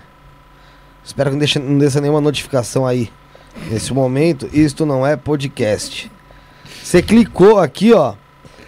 Espero 1.05 1.31
que 1.31 1.35
não, 1.35 1.39
deixe, 1.39 1.59
não 1.59 1.79
desça 1.79 2.01
nenhuma 2.01 2.21
notificação 2.21 2.87
aí. 2.87 3.11
Nesse 3.71 3.93
momento, 3.93 4.49
isto 4.53 4.85
não 4.85 5.07
é 5.07 5.17
podcast. 5.17 6.11
Você 6.83 7.01
clicou 7.01 7.59
aqui, 7.59 7.93
ó. 7.93 8.15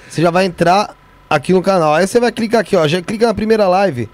Você 0.08 0.22
já 0.22 0.30
vai 0.30 0.44
entrar 0.44 0.96
aqui 1.28 1.52
no 1.52 1.62
canal. 1.62 1.94
Aí 1.94 2.06
você 2.06 2.20
vai 2.20 2.30
clicar 2.30 2.60
aqui, 2.60 2.76
ó. 2.76 2.86
Já 2.86 3.02
clica 3.02 3.26
na 3.26 3.34
primeira 3.34 3.66
live. 3.66 4.08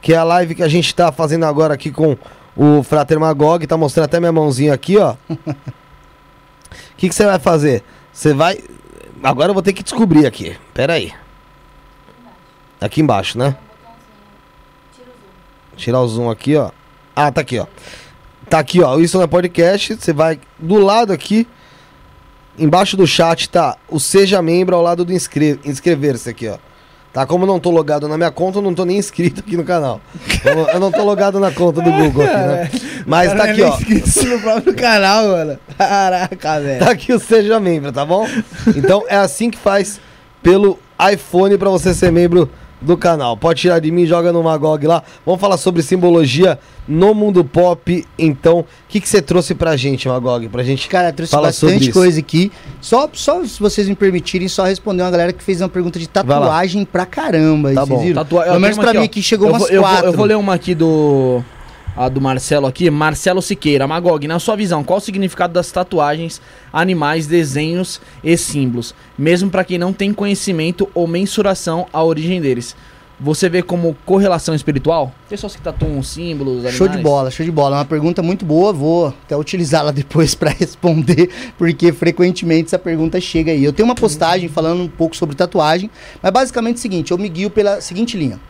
Que 0.00 0.12
é 0.12 0.16
a 0.16 0.24
live 0.24 0.54
que 0.54 0.62
a 0.62 0.68
gente 0.68 0.94
tá 0.94 1.12
fazendo 1.12 1.44
agora 1.46 1.74
aqui 1.74 1.90
com 1.90 2.16
o 2.56 2.82
Frater 2.82 3.18
Magog. 3.18 3.66
Tá 3.66 3.76
mostrando 3.76 4.06
até 4.06 4.18
minha 4.20 4.32
mãozinha 4.32 4.72
aqui, 4.74 4.96
ó. 4.98 5.16
O 6.92 6.96
que, 6.96 7.12
você 7.12 7.24
vai 7.24 7.38
fazer? 7.38 7.82
Você 8.12 8.32
vai. 8.32 8.58
Agora 9.22 9.50
eu 9.50 9.54
vou 9.54 9.62
ter 9.62 9.72
que 9.72 9.82
descobrir 9.82 10.26
aqui. 10.26 10.56
Pera 10.72 10.94
aí. 10.94 11.12
Aqui 12.80 13.00
embaixo, 13.00 13.36
né? 13.36 13.56
Tirar 15.76 16.00
o 16.00 16.08
zoom 16.08 16.30
aqui, 16.30 16.56
ó. 16.56 16.70
Ah, 17.14 17.30
tá 17.32 17.40
aqui, 17.40 17.58
ó. 17.58 17.66
Tá 18.48 18.58
aqui, 18.60 18.80
ó. 18.82 18.98
Isso 18.98 19.16
não 19.16 19.24
é 19.24 19.26
podcast. 19.26 19.96
Você 19.96 20.12
vai 20.12 20.40
do 20.58 20.78
lado 20.78 21.12
aqui. 21.12 21.46
Embaixo 22.56 22.96
do 22.96 23.06
chat 23.06 23.48
tá 23.50 23.76
o 23.88 23.98
Seja 23.98 24.40
Membro 24.40 24.76
ao 24.76 24.82
lado 24.82 25.04
do 25.04 25.12
inscre- 25.12 25.58
inscrever-se 25.64 26.30
aqui, 26.30 26.48
ó. 26.48 26.58
Tá? 27.14 27.24
Como 27.24 27.44
eu 27.44 27.46
não 27.46 27.60
tô 27.60 27.70
logado 27.70 28.08
na 28.08 28.16
minha 28.16 28.32
conta, 28.32 28.58
eu 28.58 28.62
não 28.62 28.74
tô 28.74 28.84
nem 28.84 28.98
inscrito 28.98 29.40
aqui 29.40 29.56
no 29.56 29.62
canal. 29.62 30.00
Eu, 30.44 30.66
eu 30.66 30.80
não 30.80 30.90
tô 30.90 31.04
logado 31.04 31.38
na 31.38 31.52
conta 31.52 31.80
do 31.80 31.92
Google 31.92 32.24
aqui, 32.24 32.34
né? 32.34 32.70
Mas 33.06 33.32
tá 33.32 33.44
aqui, 33.44 33.62
ó. 33.62 33.78
no 34.26 34.40
próprio 34.40 34.74
canal, 34.74 35.28
mano. 35.28 35.56
Caraca, 35.78 36.60
velho. 36.60 36.84
Tá 36.84 36.90
aqui 36.90 37.12
o 37.12 37.20
Seja 37.20 37.60
Membro, 37.60 37.92
tá 37.92 38.04
bom? 38.04 38.26
Então 38.74 39.04
é 39.08 39.14
assim 39.14 39.48
que 39.48 39.56
faz 39.56 40.00
pelo 40.42 40.76
iPhone 41.12 41.56
pra 41.56 41.70
você 41.70 41.94
ser 41.94 42.10
membro 42.10 42.50
do 42.84 42.96
canal. 42.96 43.36
Pode 43.36 43.60
tirar 43.60 43.78
de 43.80 43.90
mim, 43.90 44.06
joga 44.06 44.32
no 44.32 44.42
Magog 44.42 44.86
lá. 44.86 45.02
Vamos 45.24 45.40
falar 45.40 45.56
sobre 45.56 45.82
simbologia 45.82 46.58
no 46.86 47.14
mundo 47.14 47.44
pop. 47.44 48.06
Então, 48.18 48.60
o 48.60 48.66
que, 48.88 49.00
que 49.00 49.08
você 49.08 49.22
trouxe 49.22 49.54
pra 49.54 49.76
gente, 49.76 50.06
Magog? 50.06 50.48
Pra 50.48 50.62
gente 50.62 50.88
Cara, 50.88 51.12
trouxe 51.12 51.32
Fala 51.32 51.50
sobre 51.52 51.74
bastante 51.76 51.92
coisa 51.92 52.20
aqui. 52.20 52.52
Só, 52.80 53.08
só 53.12 53.42
se 53.44 53.58
vocês 53.58 53.88
me 53.88 53.94
permitirem, 53.94 54.46
só 54.48 54.64
responder 54.64 55.02
uma 55.02 55.10
galera 55.10 55.32
que 55.32 55.42
fez 55.42 55.60
uma 55.60 55.68
pergunta 55.68 55.98
de 55.98 56.08
tatuagem 56.08 56.84
pra 56.84 57.06
caramba. 57.06 57.72
Tá 57.72 57.84
vocês 57.84 57.88
bom. 57.98 58.04
viram? 58.04 58.22
Tatua... 58.22 58.44
Pelo 58.44 58.60
menos 58.60 58.76
pra 58.76 58.90
aqui, 58.90 58.98
mim 58.98 59.02
ó. 59.02 59.06
aqui 59.06 59.22
chegou 59.22 59.48
eu 59.48 59.52
umas 59.52 59.62
vou, 59.62 59.70
eu 59.70 59.80
vou- 59.80 59.90
quatro. 59.90 60.06
Eu 60.06 60.12
vou, 60.12 60.26
ler 60.26 60.36
uma 60.36 60.54
aqui 60.54 60.74
do. 60.74 61.42
A 61.96 62.08
do 62.08 62.20
Marcelo 62.20 62.66
aqui. 62.66 62.90
Marcelo 62.90 63.40
Siqueira. 63.40 63.86
Magog, 63.86 64.26
na 64.26 64.38
sua 64.38 64.56
visão, 64.56 64.82
qual 64.82 64.98
o 64.98 65.02
significado 65.02 65.52
das 65.52 65.70
tatuagens, 65.70 66.40
animais, 66.72 67.26
desenhos 67.26 68.00
e 68.22 68.36
símbolos? 68.36 68.94
Mesmo 69.16 69.48
pra 69.50 69.64
quem 69.64 69.78
não 69.78 69.92
tem 69.92 70.12
conhecimento 70.12 70.88
ou 70.92 71.06
mensuração 71.06 71.86
à 71.92 72.02
origem 72.02 72.40
deles. 72.40 72.74
Você 73.20 73.48
vê 73.48 73.62
como 73.62 73.96
correlação 74.04 74.56
espiritual? 74.56 75.12
Pessoas 75.28 75.54
que 75.54 75.62
tatuam 75.62 76.02
símbolos, 76.02 76.54
animais. 76.54 76.74
Show 76.74 76.88
de 76.88 76.98
bola, 76.98 77.30
show 77.30 77.46
de 77.46 77.52
bola. 77.52 77.76
É 77.76 77.78
uma 77.78 77.84
pergunta 77.84 78.22
muito 78.22 78.44
boa, 78.44 78.72
vou 78.72 79.06
até 79.06 79.36
utilizá-la 79.36 79.92
depois 79.92 80.34
pra 80.34 80.50
responder, 80.50 81.30
porque 81.56 81.92
frequentemente 81.92 82.66
essa 82.66 82.78
pergunta 82.78 83.20
chega 83.20 83.52
aí. 83.52 83.62
Eu 83.62 83.72
tenho 83.72 83.88
uma 83.88 83.94
postagem 83.94 84.48
falando 84.48 84.82
um 84.82 84.88
pouco 84.88 85.16
sobre 85.16 85.36
tatuagem, 85.36 85.88
mas 86.20 86.32
basicamente 86.32 86.76
é 86.76 86.78
o 86.78 86.82
seguinte, 86.82 87.10
eu 87.12 87.18
me 87.18 87.28
guio 87.28 87.50
pela 87.50 87.80
seguinte 87.80 88.16
linha. 88.16 88.40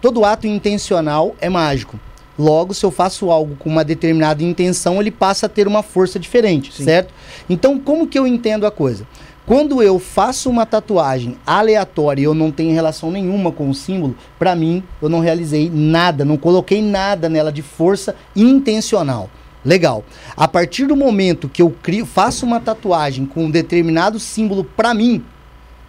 Todo 0.00 0.24
ato 0.24 0.46
intencional 0.46 1.34
é 1.40 1.48
mágico. 1.48 1.98
Logo, 2.38 2.72
se 2.72 2.84
eu 2.84 2.90
faço 2.90 3.30
algo 3.30 3.56
com 3.56 3.68
uma 3.68 3.84
determinada 3.84 4.42
intenção, 4.42 5.00
ele 5.00 5.10
passa 5.10 5.46
a 5.46 5.48
ter 5.48 5.66
uma 5.68 5.82
força 5.82 6.18
diferente, 6.18 6.72
Sim. 6.72 6.84
certo? 6.84 7.12
Então, 7.48 7.78
como 7.78 8.06
que 8.06 8.18
eu 8.18 8.26
entendo 8.26 8.66
a 8.66 8.70
coisa? 8.70 9.06
Quando 9.44 9.82
eu 9.82 9.98
faço 9.98 10.48
uma 10.48 10.64
tatuagem 10.64 11.36
aleatória 11.44 12.22
e 12.22 12.24
eu 12.24 12.32
não 12.32 12.52
tenho 12.52 12.72
relação 12.72 13.10
nenhuma 13.10 13.50
com 13.50 13.68
o 13.68 13.74
símbolo, 13.74 14.16
pra 14.38 14.54
mim, 14.54 14.82
eu 15.02 15.08
não 15.08 15.18
realizei 15.18 15.68
nada, 15.68 16.24
não 16.24 16.36
coloquei 16.36 16.80
nada 16.80 17.28
nela 17.28 17.52
de 17.52 17.60
força 17.60 18.14
intencional. 18.36 19.28
Legal. 19.64 20.04
A 20.36 20.46
partir 20.46 20.86
do 20.86 20.96
momento 20.96 21.48
que 21.48 21.60
eu 21.60 21.74
crio, 21.82 22.06
faço 22.06 22.46
uma 22.46 22.60
tatuagem 22.60 23.26
com 23.26 23.44
um 23.44 23.50
determinado 23.50 24.18
símbolo 24.18 24.64
pra 24.64 24.94
mim, 24.94 25.24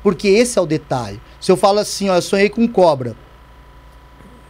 porque 0.01 0.27
esse 0.27 0.57
é 0.57 0.61
o 0.61 0.65
detalhe. 0.65 1.21
Se 1.39 1.51
eu 1.51 1.57
falo 1.57 1.79
assim, 1.79 2.09
ó, 2.09 2.15
eu 2.15 2.21
sonhei 2.21 2.49
com 2.49 2.67
cobra. 2.67 3.15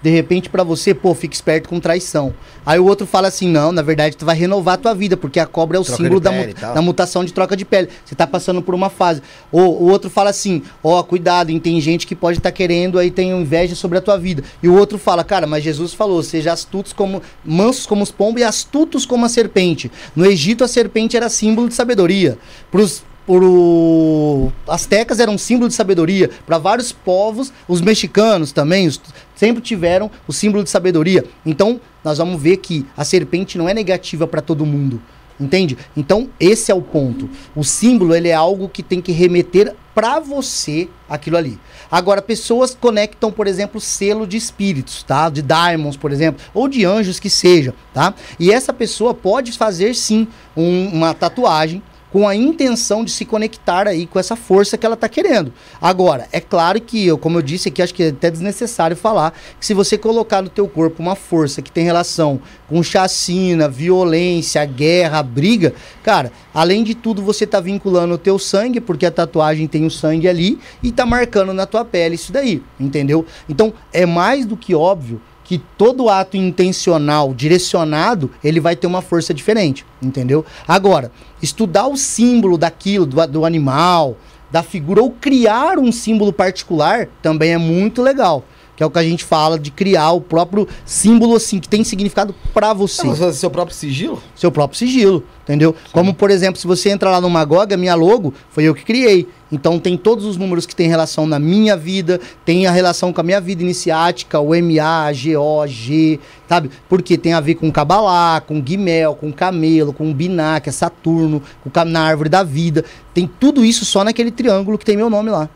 De 0.04 0.10
repente 0.10 0.50
pra 0.50 0.64
você, 0.64 0.94
pô, 0.94 1.16
fica 1.16 1.34
esperto 1.34 1.70
com 1.70 1.80
traição. 1.80 2.34
Aí 2.66 2.78
o 2.78 2.86
outro 2.86 3.08
fala 3.08 3.30
assim, 3.30 3.48
não, 3.48 3.72
na 3.72 3.82
verdade 3.82 4.18
tu 4.18 4.26
vai 4.26 4.36
renovar 4.36 4.74
a 4.76 4.78
tua 4.78 4.94
vida, 4.94 5.16
porque 5.16 5.40
a 5.40 5.46
cobra 5.46 5.78
é 5.78 5.80
o 5.80 5.84
Troca 5.84 5.98
símbolo 5.98 6.20
da, 6.20 6.30
mu- 6.32 6.38
da 6.76 6.82
mutação 6.82 7.24
de 7.24 7.32
troca 7.34 7.56
de 7.56 7.64
pele. 7.64 7.88
Você 8.04 8.14
tá 8.14 8.28
passando 8.28 8.62
por 8.62 8.76
uma 8.76 8.90
fase. 8.90 9.22
Ou 9.52 9.82
o 9.82 9.90
outro 9.90 10.10
fala 10.10 10.30
assim, 10.30 10.62
ó, 10.84 11.02
cuidado, 11.04 11.50
hein, 11.52 11.60
tem 11.60 11.80
gente 11.80 12.06
que 12.06 12.16
pode 12.16 12.38
estar 12.40 12.52
querendo 12.52 13.00
aí 13.00 13.10
tem 13.10 13.32
inveja 13.32 13.76
sobre 13.76 13.98
a 13.98 14.02
tua 14.02 14.18
vida. 14.20 14.44
E 14.62 14.68
o 14.68 14.76
outro 14.78 14.98
fala, 14.98 15.24
cara, 15.24 15.48
mas 15.48 15.64
Jesus 15.64 15.94
falou, 15.94 16.22
seja 16.22 16.52
astutos 16.52 16.92
como 16.92 17.22
mansos 17.44 17.86
como 17.86 18.04
os 18.04 18.12
pombos 18.12 18.42
e 18.42 18.44
astutos 18.44 19.06
como 19.06 19.26
a 19.26 19.30
serpente. 19.30 19.90
No 20.16 20.26
Egito 20.26 20.66
a 20.66 20.68
serpente 20.68 21.16
era 21.16 21.30
símbolo 21.30 21.70
de 21.70 21.76
sabedoria. 21.76 22.38
Pros 22.70 23.04
pro 23.26 24.52
astecas 24.68 25.20
era 25.20 25.32
um 25.32 25.38
símbolo 25.38 25.68
de 25.70 25.74
sabedoria 25.74 26.30
para 26.46 26.58
vários 26.58 26.92
povos 26.92 27.54
os 27.68 27.82
mexicanos 27.82 28.52
também 28.52 28.88
os- 28.88 29.02
sempre 29.44 29.62
tiveram 29.62 30.10
o 30.26 30.32
símbolo 30.32 30.64
de 30.64 30.70
sabedoria. 30.70 31.26
Então 31.46 31.82
nós 32.02 32.18
vamos 32.18 32.42
ver 32.42 32.58
que 32.58 32.86
a 32.96 33.04
serpente 33.04 33.58
não 33.58 33.68
é 33.68 33.74
negativa 33.74 34.26
para 34.26 34.42
todo 34.42 34.66
mundo 34.66 35.02
entende? 35.40 35.76
Então 35.98 36.30
esse 36.40 36.72
é 36.72 36.76
o 36.76 36.82
ponto. 36.82 37.28
O 37.56 37.64
símbolo 37.64 38.16
ele 38.16 38.30
é 38.30 38.34
algo 38.34 38.70
que 38.70 38.82
tem 38.84 39.02
que 39.02 39.12
remeter 39.12 39.76
para 39.94 40.20
você 40.20 40.88
aquilo 41.10 41.36
ali. 41.36 41.60
Agora 41.92 42.22
pessoas 42.22 42.78
conectam 42.80 43.32
por 43.32 43.48
exemplo 43.48 43.82
selo 43.82 44.26
de 44.26 44.38
espíritos 44.38 45.04
tá? 45.04 45.30
De 45.30 45.42
diamonds 45.42 45.98
por 45.98 46.12
exemplo 46.14 46.40
ou 46.54 46.70
de 46.70 46.86
anjos 46.86 47.20
que 47.20 47.30
seja 47.30 47.74
tá? 47.94 48.14
E 48.40 48.52
essa 48.52 48.72
pessoa 48.72 49.14
pode 49.14 49.52
fazer 49.52 49.94
sim 49.96 50.28
um- 50.56 50.88
uma 50.94 51.14
tatuagem 51.14 51.82
com 52.14 52.28
a 52.28 52.36
intenção 52.36 53.04
de 53.04 53.10
se 53.10 53.26
conectar 53.26 53.88
aí 53.88 54.06
com 54.06 54.20
essa 54.20 54.36
força 54.36 54.78
que 54.78 54.86
ela 54.86 54.96
tá 54.96 55.10
querendo. 55.10 55.52
Agora, 55.82 56.28
é 56.32 56.40
claro 56.40 56.80
que, 56.80 57.08
eu, 57.08 57.18
como 57.18 57.40
eu 57.40 57.42
disse 57.42 57.70
aqui, 57.70 57.82
acho 57.82 57.92
que 57.92 58.04
é 58.04 58.10
até 58.10 58.30
desnecessário 58.30 58.96
falar 58.96 59.34
que 59.60 59.66
se 59.66 59.74
você 59.74 59.98
colocar 59.98 60.44
no 60.44 60.48
teu 60.48 60.68
corpo 60.68 61.02
uma 61.02 61.16
força 61.16 61.60
que 61.60 61.72
tem 61.72 61.84
relação 61.84 62.40
com 62.70 62.84
chacina, 62.84 63.68
violência, 63.68 64.64
guerra, 64.64 65.24
briga, 65.24 65.74
cara, 66.04 66.32
além 66.54 66.84
de 66.84 66.94
tudo 66.94 67.24
você 67.24 67.48
tá 67.48 67.60
vinculando 67.60 68.14
o 68.14 68.18
teu 68.20 68.38
sangue, 68.38 68.80
porque 68.80 69.08
a 69.08 69.12
tatuagem 69.12 69.66
tem 69.66 69.84
o 69.84 69.90
sangue 69.90 70.28
ali 70.28 70.60
e 70.84 70.92
tá 70.92 71.08
marcando 71.08 71.52
na 71.52 71.66
tua 71.66 71.84
pele 71.84 72.14
isso 72.14 72.32
daí, 72.32 72.62
entendeu? 72.80 73.26
Então, 73.50 73.74
é 73.92 74.06
mais 74.06 74.46
do 74.46 74.56
que 74.56 74.76
óbvio 74.76 75.20
que 75.44 75.58
todo 75.78 76.10
ato 76.10 76.38
intencional, 76.38 77.34
direcionado, 77.34 78.32
ele 78.44 78.60
vai 78.60 78.76
ter 78.76 78.88
uma 78.88 79.02
força 79.02 79.34
diferente, 79.34 79.86
entendeu? 80.02 80.46
Agora, 80.68 81.12
estudar 81.42 81.88
o 81.88 81.98
símbolo 81.98 82.58
daquilo, 82.58 83.06
do, 83.06 83.28
do 83.28 83.46
animal, 83.46 84.18
da 84.50 84.64
figura, 84.64 85.02
ou 85.02 85.12
criar 85.12 85.80
um 85.80 85.92
símbolo 85.92 86.32
particular, 86.32 87.08
também 87.22 87.54
é 87.54 87.58
muito 87.58 88.02
legal. 88.02 88.46
Que 88.76 88.82
é 88.82 88.86
o 88.86 88.90
que 88.90 88.98
a 88.98 89.04
gente 89.04 89.24
fala 89.24 89.60
de 89.60 89.70
criar 89.70 90.12
o 90.12 90.22
próprio 90.22 90.68
símbolo, 90.86 91.36
assim, 91.36 91.60
que 91.60 91.70
tem 91.70 91.84
significado 91.84 92.34
pra 92.54 92.74
você 92.74 93.04
Você 93.04 93.20
fazer 93.20 93.38
seu 93.38 93.52
próprio 93.52 93.76
sigilo? 93.76 94.22
seu 94.36 94.52
próprio 94.52 94.78
sigilo, 94.78 95.24
entendeu? 95.44 95.76
Como, 95.92 96.14
por 96.14 96.32
exemplo, 96.32 96.60
se 96.60 96.66
você 96.66 96.90
entrar 96.90 97.12
lá 97.12 97.22
no 97.22 97.30
Magog, 97.30 97.72
a 97.72 97.78
minha 97.78 97.94
logo 97.94 98.34
foi 98.50 98.64
eu 98.64 98.74
que 98.74 98.84
criei. 98.84 99.28
Então 99.52 99.78
tem 99.78 99.96
todos 99.96 100.26
os 100.26 100.36
números 100.36 100.66
que 100.66 100.76
tem 100.76 100.88
relação 100.88 101.28
na 101.28 101.38
minha 101.38 101.78
vida, 101.78 102.20
tem 102.44 102.66
a 102.66 102.72
relação 102.72 103.14
com 103.14 103.22
a 103.22 103.24
minha 103.24 103.40
vida 103.40 103.62
iniciática, 103.62 104.40
o 104.40 104.50
MA, 104.50 105.12
GO, 105.12 105.68
G, 105.68 106.20
sabe? 106.50 106.72
Porque 106.90 107.16
tem 107.16 107.34
a 107.34 107.40
ver 107.40 107.54
com 107.56 107.72
Cabalá, 107.72 108.42
com 108.42 108.60
Guimel, 108.60 109.14
com 109.14 109.32
Camelo, 109.32 109.94
com 109.94 110.12
Biná, 110.12 110.60
que 110.60 110.70
é 110.70 110.72
Saturno, 110.72 111.44
com 111.64 111.86
na 111.86 112.02
árvore 112.02 112.30
da 112.30 112.42
vida. 112.42 112.84
Tem 113.14 113.30
tudo 113.40 113.64
isso 113.64 113.86
só 113.86 114.04
naquele 114.04 114.32
triângulo 114.32 114.80
que 114.80 114.86
tem 114.86 114.98
meu 114.98 115.10
nome 115.10 115.30
lá. 115.30 115.48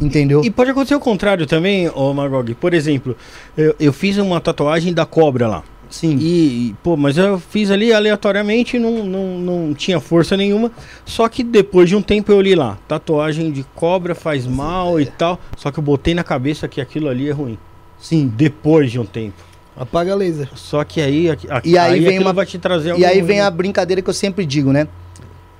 Entendeu? 0.00 0.44
E 0.44 0.50
pode 0.50 0.70
acontecer 0.70 0.94
o 0.94 1.00
contrário 1.00 1.46
também, 1.46 1.88
ô 1.94 2.12
Magog. 2.12 2.54
Por 2.54 2.74
exemplo, 2.74 3.16
eu, 3.56 3.74
eu 3.80 3.92
fiz 3.92 4.18
uma 4.18 4.40
tatuagem 4.40 4.92
da 4.92 5.06
cobra 5.06 5.46
lá. 5.48 5.62
Sim. 5.88 6.18
E, 6.20 6.68
e, 6.70 6.74
pô, 6.82 6.96
mas 6.96 7.16
eu 7.16 7.38
fiz 7.38 7.70
ali 7.70 7.92
aleatoriamente, 7.92 8.78
não, 8.78 9.04
não, 9.04 9.38
não 9.38 9.74
tinha 9.74 10.00
força 10.00 10.36
nenhuma. 10.36 10.70
Só 11.04 11.28
que 11.28 11.42
depois 11.44 11.88
de 11.88 11.96
um 11.96 12.02
tempo 12.02 12.30
eu 12.32 12.40
li 12.40 12.54
lá, 12.54 12.76
tatuagem 12.88 13.50
de 13.52 13.64
cobra 13.74 14.14
faz 14.14 14.46
mal 14.46 15.00
e 15.00 15.06
tal. 15.06 15.38
Só 15.56 15.70
que 15.70 15.78
eu 15.78 15.82
botei 15.82 16.12
na 16.12 16.24
cabeça 16.24 16.66
que 16.68 16.80
aquilo 16.80 17.08
ali 17.08 17.28
é 17.28 17.32
ruim. 17.32 17.56
Sim. 17.98 18.30
Depois 18.36 18.90
de 18.90 18.98
um 19.00 19.06
tempo. 19.06 19.42
Apaga 19.76 20.14
laser. 20.14 20.48
Só 20.56 20.82
que 20.84 21.00
aí, 21.00 21.30
aqui- 21.30 21.46
E 21.64 21.78
aí 21.78 22.00
vem 22.00 22.08
aquilo 22.08 22.24
uma- 22.24 22.32
vai 22.32 22.44
te 22.46 22.58
trazer 22.58 22.98
E 22.98 23.04
aí 23.04 23.22
vem 23.22 23.40
a 23.40 23.50
brincadeira 23.50 24.02
que 24.02 24.10
eu 24.10 24.14
sempre 24.14 24.44
digo, 24.44 24.72
né? 24.72 24.88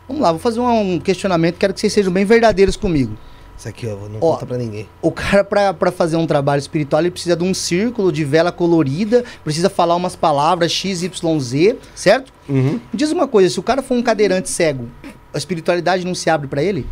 Vamos 0.08 0.22
lá, 0.22 0.30
vou 0.32 0.38
fazer 0.40 0.60
um 0.60 0.94
um 0.94 0.98
questionamento, 1.00 1.56
quero 1.56 1.72
que 1.74 1.80
vocês 1.80 1.92
sejam 1.92 2.12
bem 2.12 2.24
verdadeiros 2.24 2.76
comigo. 2.76 3.16
Isso 3.58 3.68
aqui, 3.68 3.86
ó, 3.86 3.96
não 4.08 4.18
Ó. 4.20 4.32
conta 4.34 4.44
pra 4.46 4.58
ninguém. 4.58 4.86
O 5.00 5.10
cara, 5.10 5.42
pra, 5.42 5.72
pra 5.72 5.90
fazer 5.90 6.16
um 6.16 6.26
trabalho 6.26 6.58
espiritual, 6.60 7.00
ele 7.00 7.10
precisa 7.10 7.34
de 7.34 7.42
um 7.42 7.54
círculo 7.54 8.12
de 8.12 8.24
vela 8.24 8.52
colorida, 8.52 9.24
precisa 9.42 9.70
falar 9.70 9.96
umas 9.96 10.14
palavras 10.14 10.70
X, 10.72 11.02
Y, 11.02 11.40
Z, 11.40 11.76
certo? 11.94 12.32
Uhum. 12.48 12.72
Me 12.74 12.80
diz 12.92 13.10
uma 13.12 13.26
coisa, 13.26 13.48
se 13.48 13.58
o 13.58 13.62
cara 13.62 13.82
for 13.82 13.94
um 13.96 14.02
cadeirante 14.02 14.50
cego, 14.50 14.88
a 15.32 15.38
espiritualidade 15.38 16.04
não 16.04 16.14
se 16.14 16.28
abre 16.28 16.46
pra 16.48 16.62
ele? 16.62 16.86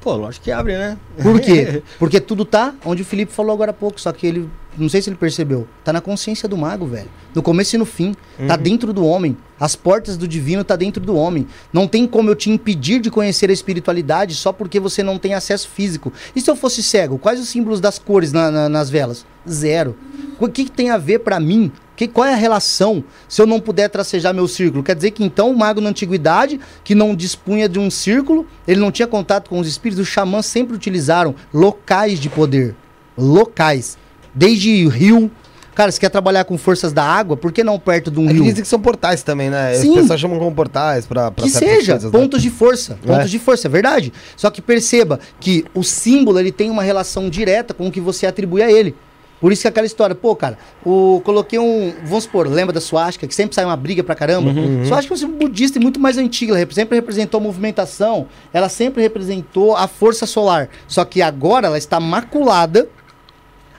Pô, 0.00 0.14
lógico 0.14 0.44
que 0.44 0.50
abre, 0.52 0.76
né? 0.76 0.96
Por 1.22 1.40
quê? 1.40 1.82
Porque 1.98 2.20
tudo 2.20 2.44
tá 2.44 2.74
onde 2.84 3.02
o 3.02 3.04
Felipe 3.04 3.32
falou 3.32 3.52
agora 3.52 3.70
há 3.70 3.74
pouco, 3.74 4.00
só 4.00 4.12
que 4.12 4.26
ele, 4.26 4.48
não 4.78 4.88
sei 4.88 5.02
se 5.02 5.10
ele 5.10 5.16
percebeu, 5.16 5.66
tá 5.84 5.92
na 5.92 6.00
consciência 6.00 6.48
do 6.48 6.56
mago, 6.56 6.86
velho. 6.86 7.08
No 7.34 7.42
começo 7.42 7.74
e 7.76 7.78
no 7.78 7.84
fim, 7.84 8.14
tá 8.46 8.56
dentro 8.56 8.92
do 8.92 9.04
homem. 9.04 9.36
As 9.58 9.74
portas 9.74 10.16
do 10.16 10.28
divino 10.28 10.62
tá 10.62 10.76
dentro 10.76 11.02
do 11.02 11.16
homem. 11.16 11.46
Não 11.72 11.88
tem 11.88 12.06
como 12.06 12.30
eu 12.30 12.34
te 12.36 12.48
impedir 12.50 13.00
de 13.00 13.10
conhecer 13.10 13.50
a 13.50 13.52
espiritualidade 13.52 14.34
só 14.34 14.52
porque 14.52 14.78
você 14.78 15.02
não 15.02 15.18
tem 15.18 15.34
acesso 15.34 15.68
físico. 15.68 16.12
E 16.34 16.40
se 16.40 16.50
eu 16.50 16.54
fosse 16.56 16.82
cego, 16.82 17.18
quais 17.18 17.40
os 17.40 17.48
símbolos 17.48 17.80
das 17.80 17.98
cores 17.98 18.32
na- 18.32 18.50
na- 18.50 18.68
nas 18.68 18.88
velas? 18.88 19.26
Zero. 19.48 19.96
O 20.38 20.48
que, 20.48 20.64
que 20.64 20.70
tem 20.70 20.90
a 20.90 20.96
ver 20.98 21.18
pra 21.20 21.40
mim? 21.40 21.72
Que, 21.96 22.06
qual 22.06 22.28
é 22.28 22.32
a 22.32 22.36
relação 22.36 23.02
se 23.28 23.42
eu 23.42 23.46
não 23.46 23.58
puder 23.58 23.88
tracejar 23.88 24.32
meu 24.32 24.46
círculo? 24.46 24.84
Quer 24.84 24.94
dizer 24.94 25.10
que 25.10 25.24
então 25.24 25.50
o 25.50 25.58
mago 25.58 25.80
na 25.80 25.90
antiguidade, 25.90 26.60
que 26.84 26.94
não 26.94 27.12
dispunha 27.16 27.68
de 27.68 27.80
um 27.80 27.90
círculo, 27.90 28.46
ele 28.68 28.78
não 28.78 28.92
tinha 28.92 29.08
contato 29.08 29.48
com 29.50 29.58
os 29.58 29.66
espíritos, 29.66 30.06
os 30.06 30.08
xamãs 30.08 30.46
sempre 30.46 30.76
utilizaram 30.76 31.34
locais 31.52 32.20
de 32.20 32.28
poder. 32.28 32.76
Locais. 33.16 33.98
Desde 34.38 34.88
rio, 34.88 35.30
Cara, 35.74 35.92
você 35.92 36.00
quer 36.00 36.08
trabalhar 36.08 36.42
com 36.44 36.58
forças 36.58 36.92
da 36.92 37.04
água, 37.04 37.36
por 37.36 37.52
que 37.52 37.62
não 37.62 37.78
perto 37.78 38.10
de 38.10 38.18
um 38.18 38.24
É 38.24 38.26
que 38.28 38.32
rio? 38.34 38.42
dizem 38.46 38.62
que 38.62 38.68
são 38.68 38.80
portais 38.80 39.22
também, 39.22 39.48
né? 39.48 39.74
Sim. 39.74 39.90
As 39.94 40.00
pessoas 40.02 40.18
chamam 40.20 40.36
como 40.36 40.52
portais 40.52 41.06
pra 41.06 41.30
que 41.30 41.48
seja, 41.48 41.92
coisas, 41.92 42.12
né? 42.12 42.18
pontos 42.18 42.42
de 42.42 42.50
força, 42.50 42.98
pontos 43.00 43.26
É. 43.26 43.28
de 43.28 43.38
força, 43.38 43.68
é 43.68 43.70
verdade. 43.70 44.12
Só 44.36 44.50
que 44.50 44.60
perceba 44.60 45.20
que 45.38 45.64
o 45.72 45.84
símbolo 45.84 46.40
ele 46.40 46.50
tem 46.50 46.68
uma 46.68 46.82
relação 46.82 47.30
direta 47.30 47.72
com 47.72 47.86
o 47.86 47.92
que 47.92 48.00
você 48.00 48.26
atribui 48.26 48.60
a 48.60 48.68
ele. 48.68 48.92
Por 49.40 49.52
isso 49.52 49.62
que 49.62 49.68
aquela 49.68 49.86
história, 49.86 50.16
pô, 50.16 50.34
cara, 50.34 50.58
o, 50.84 51.22
coloquei 51.24 51.60
um. 51.60 51.92
Vamos 52.04 52.24
supor, 52.24 52.48
lembra 52.48 52.72
da 52.72 52.80
suástica, 52.80 53.24
que 53.28 53.34
sempre 53.34 53.54
sai 53.54 53.64
uma 53.64 53.76
briga 53.76 54.02
pra 54.02 54.16
caramba? 54.16 54.50
Uhum. 54.50 54.84
Suástica 54.84 55.14
é 55.14 55.16
um 55.16 55.18
símbolo 55.18 55.38
budista 55.38 55.78
e 55.78 55.80
muito 55.80 56.00
mais 56.00 56.18
antiga. 56.18 56.58
Ela 56.58 56.68
sempre 56.72 56.96
representou 56.96 57.38
a 57.38 57.44
movimentação, 57.44 58.26
ela 58.52 58.68
sempre 58.68 59.00
representou 59.00 59.76
a 59.76 59.86
força 59.86 60.26
solar. 60.26 60.68
Só 60.88 61.04
que 61.04 61.22
agora 61.22 61.68
ela 61.68 61.78
está 61.78 62.00
maculada, 62.00 62.88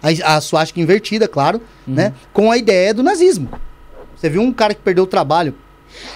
a, 0.02 0.36
a 0.38 0.42
suástica 0.42 0.80
invertida, 0.80 1.28
claro, 1.28 1.62
Uhum. 1.88 1.94
né? 1.96 2.14
Com 2.34 2.52
a 2.52 2.58
ideia 2.58 2.94
do 2.94 3.04
nazismo. 3.04 3.50
Você 4.16 4.30
viu 4.30 4.42
um 4.42 4.52
cara 4.52 4.74
que 4.74 4.82
perdeu 4.82 5.04
o 5.06 5.08
trabalho 5.08 5.54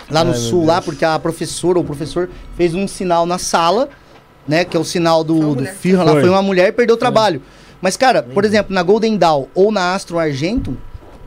lá 0.10 0.24
no 0.24 0.32
Ai, 0.32 0.38
meu 0.40 0.50
sul, 0.50 0.66
lá, 0.66 0.82
porque 0.82 1.04
a 1.06 1.18
professora 1.18 1.78
ou 1.78 1.84
o 1.84 1.88
professor 1.88 2.30
fez 2.56 2.74
um 2.76 2.88
sinal 2.88 3.26
na 3.26 3.38
sala, 3.38 3.90
né? 4.48 4.64
Que 4.66 4.76
é 4.78 4.80
o 4.80 4.84
sinal 4.84 5.24
do, 5.24 5.56
do. 5.56 5.66
Firra 5.66 6.04
lá, 6.04 6.12
Foi. 6.12 6.22
foi 6.22 6.30
uma 6.30 6.42
mulher 6.42 6.68
e 6.68 6.72
perdeu 6.72 6.96
o 6.96 7.00
trabalho. 7.00 7.42
Mas, 7.82 7.98
cara, 7.98 8.24
por 8.24 8.46
exemplo, 8.46 8.74
na 8.74 8.82
Golden 8.84 9.18
Dawn 9.18 9.48
ou 9.54 9.72
na 9.72 9.94
Astro 9.94 10.18
Argento, 10.20 10.78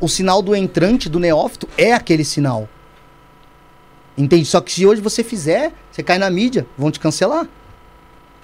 o 0.00 0.08
sinal 0.08 0.40
do 0.40 0.54
entrante, 0.56 1.08
do 1.08 1.18
neófito, 1.18 1.68
é 1.76 1.92
aquele 1.92 2.24
sinal. 2.24 2.68
Entende? 4.16 4.46
Só 4.46 4.60
que 4.60 4.72
se 4.72 4.86
hoje 4.86 5.00
você 5.00 5.22
fizer, 5.22 5.72
você 5.90 6.02
cai 6.02 6.18
na 6.18 6.30
mídia, 6.30 6.66
vão 6.78 6.90
te 6.90 6.98
cancelar. 6.98 7.46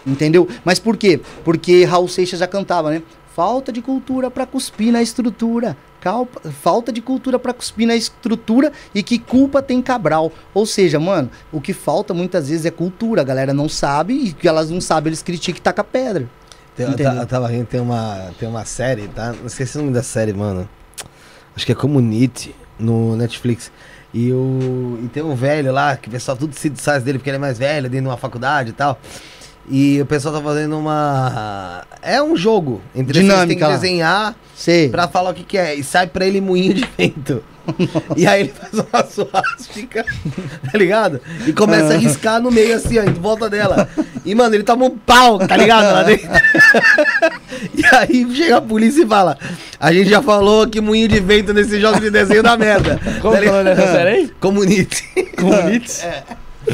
Entendeu? 0.07 0.49
Mas 0.65 0.79
por 0.79 0.97
quê? 0.97 1.21
Porque 1.45 1.85
Raul 1.85 2.09
Seixas 2.09 2.41
já 2.41 2.47
cantava, 2.47 2.91
né? 2.91 3.03
Falta 3.35 3.73
de 3.73 3.81
cultura 3.81 4.31
pra 4.31 4.45
cuspir 4.47 4.93
na 4.93 5.01
estrutura. 5.01 5.77
Calpa- 6.01 6.41
falta 6.51 6.93
de 6.93 7.01
cultura 7.01 7.39
pra 7.39 7.53
cuspir 7.55 7.87
na 7.87 7.95
estrutura 7.97 8.73
e 8.95 9.03
que 9.03 9.19
culpa 9.19 9.63
tem 9.63 9.81
Cabral. 9.81 10.31
Ou 10.53 10.67
seja, 10.67 10.99
mano, 11.01 11.31
o 11.51 11.61
que 11.61 11.73
falta 11.73 12.13
muitas 12.13 12.49
vezes 12.49 12.67
é 12.67 12.71
cultura. 12.71 13.23
A 13.23 13.25
galera 13.25 13.55
não 13.55 13.69
sabe 13.69 14.13
e 14.15 14.33
que 14.33 14.47
elas 14.47 14.69
não 14.71 14.81
sabem, 14.81 15.09
eles 15.11 15.23
criticam 15.23 15.59
e 15.59 15.63
taca 15.63 15.83
pedra. 15.83 16.29
Tem, 16.77 16.87
eu, 16.87 17.13
eu 17.21 17.27
tava 17.27 17.47
rindo, 17.49 17.67
tem 17.67 17.81
uma, 17.81 18.31
tem 18.39 18.49
uma 18.49 18.65
série, 18.65 19.07
tá? 19.09 19.33
Não 19.39 19.47
esqueci 19.47 19.77
o 19.79 19.81
nome 19.83 19.93
da 19.95 20.03
série, 20.03 20.33
mano. 20.33 20.69
Acho 21.55 21.65
que 21.67 21.73
é 21.73 21.75
Community, 21.75 22.55
no 22.79 23.17
Netflix. 23.17 23.71
E, 24.13 24.31
o, 24.33 24.99
e 25.03 25.09
tem 25.09 25.23
um 25.23 25.35
velho 25.35 25.73
lá, 25.73 25.97
que 25.97 26.09
o 26.09 26.11
pessoal 26.11 26.37
tudo 26.37 26.55
se 26.55 26.69
desfaz 26.69 27.03
dele 27.03 27.19
porque 27.19 27.31
ele 27.31 27.37
é 27.37 27.41
mais 27.41 27.59
velho, 27.59 27.89
dentro 27.89 28.05
de 28.05 28.09
uma 28.11 28.17
faculdade 28.17 28.71
e 28.71 28.73
tal. 28.73 28.99
E 29.71 30.01
o 30.01 30.07
pessoal 30.07 30.35
tá 30.35 30.41
fazendo 30.41 30.77
uma. 30.79 31.85
É 32.03 32.23
um 32.23 32.37
jogo. 32.37 32.81
Entre 32.95 33.21
Dinâmica 33.21 33.47
tem 33.47 33.59
que 33.59 33.81
desenhar 33.81 34.35
Sei. 34.57 34.89
pra 34.89 35.07
falar 35.07 35.31
o 35.31 35.35
que, 35.35 35.45
que 35.45 35.57
é. 35.57 35.75
E 35.75 35.85
sai 35.85 36.07
pra 36.07 36.27
ele 36.27 36.41
moinho 36.41 36.75
de 36.75 36.85
vento. 36.99 37.43
e 38.17 38.27
aí 38.27 38.41
ele 38.41 38.53
faz 38.53 38.73
uma 38.75 39.05
suástica, 39.07 40.05
tá 40.71 40.77
ligado? 40.77 41.21
E 41.47 41.53
começa 41.53 41.95
a 41.95 41.97
riscar 41.97 42.41
no 42.41 42.51
meio 42.51 42.75
assim, 42.75 42.99
ó, 42.99 43.05
em 43.05 43.13
volta 43.13 43.49
dela. 43.49 43.89
E, 44.25 44.35
mano, 44.35 44.53
ele 44.53 44.65
toma 44.65 44.85
um 44.87 44.99
pau, 44.99 45.39
tá 45.39 45.57
ligado? 45.57 45.93
Lá 45.93 46.03
dentro. 46.03 46.29
e 47.73 47.87
aí 47.95 48.35
chega 48.35 48.57
a 48.57 48.61
polícia 48.61 49.05
e 49.05 49.07
fala: 49.07 49.39
A 49.79 49.93
gente 49.93 50.11
já 50.11 50.21
falou 50.21 50.67
que 50.67 50.81
moinho 50.81 51.07
de 51.07 51.21
vento 51.21 51.55
nesse 51.55 51.81
jogo 51.81 52.01
de 52.01 52.11
desenho 52.11 52.43
da 52.43 52.57
merda. 52.57 53.01
Como 53.21 53.35
Tá 53.37 53.41
que 53.41 53.49
é 53.49 53.65
dessa 53.65 53.93
série 53.93 54.11
aí? 54.11 54.31
Comunite. 54.41 55.05
Comunites? 55.39 56.05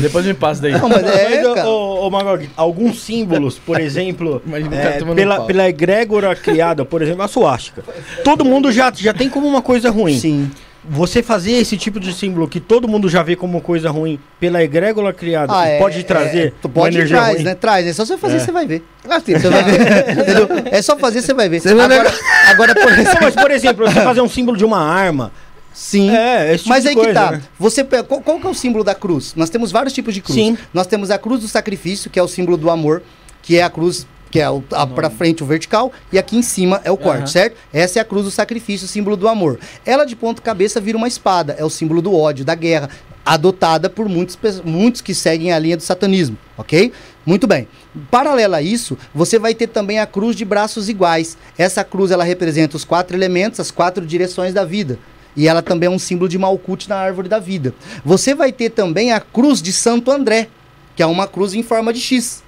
Depois 0.01 0.25
me 0.27 0.35
passa 0.35 0.63
daí. 0.63 0.73
Não, 0.73 0.89
mas 0.89 1.03
é, 1.07 1.43
Mas, 1.43 1.55
cara. 1.55 1.69
ô, 1.69 2.07
ô, 2.07 2.11
Magog, 2.11 2.49
alguns 2.57 3.01
símbolos, 3.03 3.59
por 3.59 3.79
exemplo, 3.81 4.43
é, 4.73 4.99
tomando 4.99 5.17
pela, 5.17 5.45
pela 5.45 5.69
egrégora 5.69 6.35
criada, 6.35 6.85
por 6.85 7.03
exemplo, 7.03 7.23
a 7.23 7.29
suástica. 7.29 7.83
Todo 8.25 8.45
mundo 8.45 8.71
já, 8.73 8.93
já 8.95 9.13
tem 9.13 9.29
como 9.29 9.47
uma 9.47 9.63
coisa 9.63 9.91
ruim. 9.91 10.19
Sim. 10.19 10.51
Você 10.91 11.23
fazer 11.23 11.53
esse 11.53 11.77
tipo 11.77 12.01
de 12.01 12.15
símbolo 12.15 12.49
que 12.49 12.61
todo 12.61 12.89
mundo 12.89 13.11
já 13.11 13.23
vê 13.23 13.37
como 13.37 13.61
coisa 13.61 13.91
ruim 13.91 14.19
pela 14.41 14.63
egrégora 14.63 15.13
criada 15.13 15.53
Ah, 15.55 15.67
é, 15.69 15.79
pode 15.79 16.03
trazer 16.05 16.47
é, 16.47 16.53
tu 16.63 16.69
pode 16.69 16.95
uma 16.97 17.01
energia 17.01 17.17
traz, 17.19 17.35
ruim. 17.35 17.45
né? 17.45 17.55
Traz, 17.55 17.87
é 17.87 17.93
só 17.93 18.07
você 18.07 18.17
fazer, 18.17 18.37
É. 18.37 18.39
você 18.39 18.53
vai 18.53 18.67
ver. 18.67 18.83
Assim, 19.11 19.35
Você 19.39 19.49
vai 19.51 19.65
ver. 19.65 19.81
Entendeu? 20.19 20.49
É 20.71 20.81
só 20.81 20.97
fazer, 20.97 21.21
você 21.21 21.35
vai 21.35 21.49
ver. 21.49 21.61
Você 21.61 21.75
vai 21.75 21.89
ver. 21.89 21.95
agora, 22.01 22.15
agora, 22.49 22.75
por 22.75 22.85
Não, 22.91 22.99
exemplo. 23.01 23.19
mas, 23.21 23.35
por 23.35 23.51
exemplo, 23.51 23.87
você 23.87 24.01
fazer 24.01 24.21
um 24.23 24.29
símbolo 24.29 24.57
de 24.57 24.65
uma 24.65 24.79
arma. 24.81 25.31
Sim. 25.73 26.11
É, 26.11 26.57
tipo 26.57 26.69
Mas 26.69 26.87
aí 26.87 26.95
coisa, 26.95 27.09
que 27.09 27.15
tá. 27.15 27.31
né? 27.33 27.43
Você 27.59 27.85
qual, 27.85 28.21
qual 28.21 28.41
que 28.41 28.47
é 28.47 28.51
o 28.51 28.55
símbolo 28.55 28.83
da 28.83 28.95
cruz? 28.95 29.35
Nós 29.37 29.49
temos 29.49 29.71
vários 29.71 29.93
tipos 29.93 30.13
de 30.13 30.21
cruz. 30.21 30.35
Sim. 30.35 30.59
Nós 30.75 30.87
temos 30.87 31.11
a 31.11 31.19
cruz 31.19 31.41
do 31.41 31.49
sacrifício, 31.49 32.11
que 32.11 32.19
é 32.19 32.23
o 32.23 32.29
símbolo 32.29 32.57
do 32.57 32.69
amor, 32.71 33.03
que 33.43 33.57
é 33.57 33.63
a 33.63 33.71
cruz 33.71 34.07
que 34.31 34.41
é 34.41 34.51
o, 34.51 34.63
a, 34.73 34.87
pra 34.87 35.09
frente 35.09 35.43
o 35.43 35.47
vertical 35.47 35.91
e 36.13 36.19
aqui 36.19 36.37
em 36.37 36.43
cima 36.43 36.81
é 36.85 36.91
o 36.91 36.97
corte, 36.97 37.31
certo? 37.31 37.57
Essa 37.73 37.99
é 37.99 38.03
a 38.03 38.05
cruz 38.05 38.25
do 38.25 38.31
sacrifício, 38.31 38.85
o 38.85 38.89
símbolo 38.89 39.17
do 39.17 39.27
amor. 39.27 39.59
Ela 39.87 40.05
de 40.05 40.15
ponta 40.15 40.43
cabeça 40.43 40.81
vira 40.81 40.99
uma 40.99 41.09
espada, 41.09 41.57
é 41.59 41.65
o 41.65 41.71
símbolo 41.71 42.03
do 42.03 42.15
ódio, 42.15 42.45
da 42.45 42.55
guerra, 42.55 42.91
adotada 43.25 43.91
por 43.91 44.09
muitos, 44.09 44.39
muitos 44.65 45.01
que 45.01 45.15
seguem 45.15 45.53
a 45.53 45.59
linha 45.59 45.77
do 45.77 45.83
satanismo, 45.83 46.37
ok? 46.57 46.93
Muito 47.27 47.47
bem. 47.47 47.69
Paralela 48.11 48.59
a 48.59 48.63
isso, 48.63 48.97
você 49.15 49.39
vai 49.39 49.55
ter 49.55 49.67
também 49.67 49.99
a 49.99 50.07
cruz 50.07 50.35
de 50.35 50.45
braços 50.45 50.89
iguais. 50.89 51.37
Essa 51.59 51.85
cruz 51.85 52.11
ela 52.11 52.25
representa 52.25 52.77
os 52.77 52.85
quatro 52.85 53.15
elementos, 53.15 53.61
as 53.61 53.71
quatro 53.71 54.07
direções 54.07 54.55
da 54.55 54.65
vida. 54.65 54.99
E 55.37 55.47
ela 55.47 55.63
também 55.63 55.87
é 55.87 55.91
um 55.91 55.99
símbolo 55.99 56.29
de 56.29 56.39
Malkuth 56.39 56.89
na 56.89 56.97
árvore 56.97 57.29
da 57.29 57.39
vida. 57.39 57.75
Você 58.05 58.35
vai 58.35 58.53
ter 58.53 58.71
também 58.71 59.13
a 59.13 59.21
cruz 59.21 59.63
de 59.63 59.73
Santo 59.73 60.11
André, 60.11 60.49
que 60.97 61.03
é 61.03 61.07
uma 61.07 61.27
cruz 61.27 61.55
em 61.55 61.63
forma 61.63 61.93
de 61.93 62.01
X. 62.01 62.43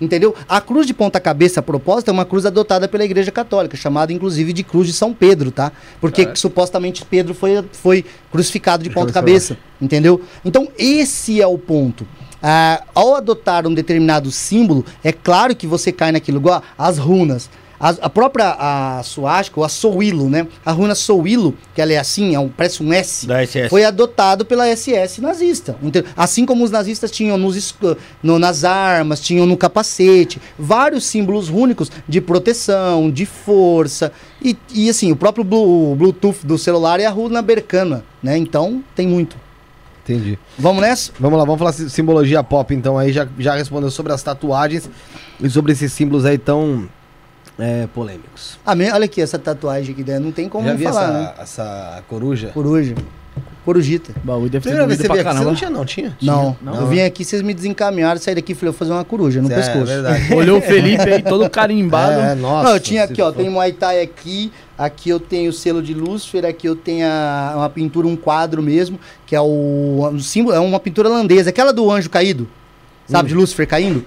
Entendeu? 0.00 0.34
A 0.48 0.60
cruz 0.60 0.84
de 0.84 0.92
ponta 0.92 1.20
cabeça, 1.20 1.60
a 1.60 1.62
propósito, 1.62 2.08
é 2.08 2.12
uma 2.12 2.24
cruz 2.24 2.44
adotada 2.44 2.88
pela 2.88 3.04
Igreja 3.04 3.30
Católica, 3.30 3.76
chamada 3.76 4.12
inclusive 4.12 4.52
de 4.52 4.64
cruz 4.64 4.88
de 4.88 4.92
São 4.92 5.14
Pedro, 5.14 5.52
tá? 5.52 5.70
Porque 6.00 6.28
supostamente 6.34 7.04
Pedro 7.04 7.34
foi, 7.34 7.64
foi 7.70 8.04
crucificado 8.32 8.82
de 8.82 8.90
ponta 8.90 9.12
cabeça, 9.12 9.56
entendeu? 9.80 10.20
Então, 10.44 10.66
esse 10.76 11.40
é 11.40 11.46
o 11.46 11.56
ponto. 11.56 12.04
Ah, 12.42 12.82
ao 12.92 13.14
adotar 13.14 13.64
um 13.68 13.72
determinado 13.72 14.32
símbolo, 14.32 14.84
é 15.04 15.12
claro 15.12 15.54
que 15.54 15.68
você 15.68 15.92
cai 15.92 16.10
naquilo, 16.10 16.38
igual 16.38 16.60
as 16.76 16.98
runas. 16.98 17.48
A, 17.82 17.88
a 18.02 18.08
própria 18.08 18.54
a 18.58 19.02
suástica, 19.02 19.58
ou 19.58 19.66
a 19.66 19.68
Souilo, 19.68 20.30
né? 20.30 20.46
A 20.64 20.70
runa 20.70 20.94
Souilo, 20.94 21.52
que 21.74 21.82
ela 21.82 21.92
é 21.92 21.98
assim, 21.98 22.32
é 22.32 22.38
um, 22.38 22.48
parece 22.48 22.80
um 22.80 22.92
S, 22.92 23.26
Da 23.26 23.44
SS. 23.44 23.68
foi 23.68 23.84
adotado 23.84 24.44
pela 24.44 24.64
SS 24.68 25.20
nazista. 25.20 25.76
Assim 26.16 26.46
como 26.46 26.62
os 26.62 26.70
nazistas 26.70 27.10
tinham 27.10 27.36
nos, 27.36 27.56
escu- 27.56 27.96
no- 28.22 28.38
nas 28.38 28.62
armas, 28.62 29.20
tinham 29.20 29.44
no 29.46 29.56
capacete, 29.56 30.40
vários 30.56 31.04
símbolos 31.04 31.48
únicos 31.48 31.90
de 32.08 32.20
proteção, 32.20 33.10
de 33.10 33.26
força. 33.26 34.12
E, 34.40 34.56
e, 34.72 34.88
assim, 34.88 35.10
o 35.10 35.16
próprio 35.16 35.42
Blu- 35.42 35.92
o 35.92 35.96
Bluetooth 35.96 36.46
do 36.46 36.56
celular 36.56 37.00
é 37.00 37.06
a 37.06 37.10
runa 37.10 37.42
bercana, 37.42 38.04
né? 38.22 38.36
Então 38.38 38.82
tem 38.94 39.08
muito. 39.08 39.36
Entendi. 40.04 40.38
Vamos 40.58 40.82
nessa? 40.82 41.10
Vamos 41.18 41.38
lá, 41.38 41.44
vamos 41.44 41.58
falar 41.58 41.72
si- 41.72 41.90
simbologia 41.90 42.42
pop, 42.44 42.72
então 42.74 42.96
aí 42.98 43.12
já, 43.12 43.26
já 43.38 43.54
respondeu 43.56 43.90
sobre 43.90 44.12
as 44.12 44.22
tatuagens 44.22 44.88
e 45.40 45.50
sobre 45.50 45.72
esses 45.72 45.92
símbolos 45.92 46.24
aí 46.24 46.38
tão 46.38 46.88
é, 47.58 47.86
polêmicos. 47.94 48.58
Ah, 48.64 48.74
me- 48.74 48.90
olha 48.90 49.04
aqui 49.04 49.20
essa 49.20 49.38
tatuagem 49.38 49.92
aqui, 49.92 50.04
né? 50.08 50.18
não 50.18 50.32
tem 50.32 50.48
como 50.48 50.64
já 50.64 50.70
não 50.72 50.78
vi 50.78 50.84
falar, 50.84 51.02
essa, 51.04 51.12
né? 51.12 51.32
essa 51.38 52.02
coruja? 52.08 52.48
Coruja. 52.48 52.94
Corujita. 53.64 54.12
O 54.24 54.26
bagulho 54.26 54.50
deve 54.50 54.64
ter 54.64 54.70
Primeira 54.70 54.86
vez 54.88 54.98
você 54.98 55.06
pra 55.06 55.22
você 55.34 55.44
não 55.44 55.54
tinha 55.54 55.70
não, 55.70 55.84
tinha? 55.84 56.16
Não, 56.20 56.56
Não? 56.60 56.74
eu 56.74 56.86
vim 56.88 57.00
aqui, 57.00 57.24
vocês 57.24 57.42
me 57.42 57.54
desencaminharam, 57.54 58.20
saí 58.20 58.34
daqui 58.34 58.50
e 58.50 58.54
falei, 58.56 58.70
eu 58.70 58.72
vou 58.72 58.78
fazer 58.80 58.90
uma 58.90 59.04
coruja 59.04 59.40
no 59.40 59.52
É, 59.52 59.54
pescoço. 59.54 59.86
verdade. 59.86 60.34
Olhou 60.34 60.58
o 60.58 60.60
Felipe 60.60 61.08
aí, 61.08 61.22
todo 61.22 61.46
carimbado. 61.48 62.20
É, 62.20 62.34
nossa. 62.34 62.68
Não, 62.68 62.74
eu 62.74 62.80
tinha 62.80 63.04
aqui, 63.04 63.22
ó, 63.22 63.30
se 63.30 63.36
tem 63.36 63.48
Muay 63.48 63.72
Thai 63.72 64.02
aqui, 64.02 64.50
aqui 64.76 65.10
eu 65.10 65.20
tenho 65.20 65.50
o 65.50 65.52
selo 65.52 65.80
de 65.80 65.94
Lúcifer, 65.94 66.44
aqui 66.44 66.66
eu 66.68 66.74
tenho 66.74 67.06
a- 67.06 67.52
uma 67.58 67.70
pintura, 67.70 68.04
um 68.08 68.16
quadro 68.16 68.60
mesmo, 68.60 68.98
que 69.24 69.36
é 69.36 69.40
o, 69.40 70.10
o 70.12 70.18
símbolo, 70.20 70.56
é 70.56 70.58
uma 70.58 70.80
pintura 70.80 71.08
holandesa, 71.08 71.50
aquela 71.50 71.72
do 71.72 71.88
anjo 71.88 72.10
caído, 72.10 72.48
sabe, 73.06 73.28
de 73.28 73.34
Lúcifer 73.36 73.68
caindo. 73.68 74.04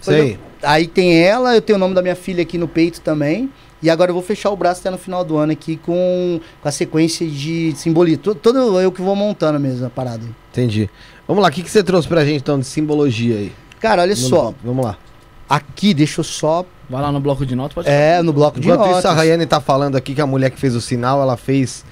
Sei. 0.00 0.40
Aí 0.62 0.86
tem 0.86 1.22
ela, 1.22 1.54
eu 1.54 1.62
tenho 1.62 1.76
o 1.76 1.80
nome 1.80 1.94
da 1.94 2.02
minha 2.02 2.16
filha 2.16 2.42
aqui 2.42 2.58
no 2.58 2.66
peito 2.66 3.00
também, 3.00 3.50
e 3.82 3.88
agora 3.88 4.10
eu 4.10 4.14
vou 4.14 4.22
fechar 4.22 4.50
o 4.50 4.56
braço 4.56 4.80
até 4.80 4.90
no 4.90 4.98
final 4.98 5.24
do 5.24 5.36
ano 5.36 5.52
aqui 5.52 5.76
com, 5.76 6.40
com 6.60 6.68
a 6.68 6.72
sequência 6.72 7.26
de 7.26 7.72
simbolismo, 7.76 8.22
todo, 8.22 8.40
todo 8.40 8.80
eu 8.80 8.90
que 8.90 9.00
vou 9.00 9.14
montando 9.14 9.58
mesmo 9.60 9.86
a 9.86 9.90
parada. 9.90 10.24
Entendi. 10.50 10.90
Vamos 11.26 11.42
lá, 11.42 11.48
o 11.48 11.52
que, 11.52 11.62
que 11.62 11.70
você 11.70 11.82
trouxe 11.82 12.08
pra 12.08 12.24
gente 12.24 12.40
então 12.40 12.58
de 12.58 12.66
simbologia 12.66 13.36
aí? 13.36 13.52
Cara, 13.80 14.02
olha 14.02 14.10
No 14.10 14.16
só? 14.16 14.52
Vamos 14.64 14.84
lá. 14.84 14.98
aqui, 15.48 15.94
deixa 15.94 16.20
eu 16.20 16.24
só, 16.24 16.64
Vai 16.90 17.02
lá 17.02 17.12
no 17.12 17.20
bloco 17.20 17.44
de 17.44 17.54
notas, 17.54 17.74
pode 17.74 17.88
é, 17.88 18.22
no 18.22 18.32
bloco 18.32 18.58
de 18.58 18.66
Enquanto 18.66 18.80
notas. 18.80 18.98
isso, 19.00 19.08
a 19.08 19.12
Rayane 19.12 19.44
tá 19.44 19.60
falando 19.60 19.94
aqui 19.94 20.14
que 20.14 20.20
a 20.22 20.26
mulher 20.26 20.50
que 20.50 20.58
fez 20.58 20.74
o 20.74 20.80
sinal, 20.80 21.20
ela 21.20 21.36
fez. 21.36 21.84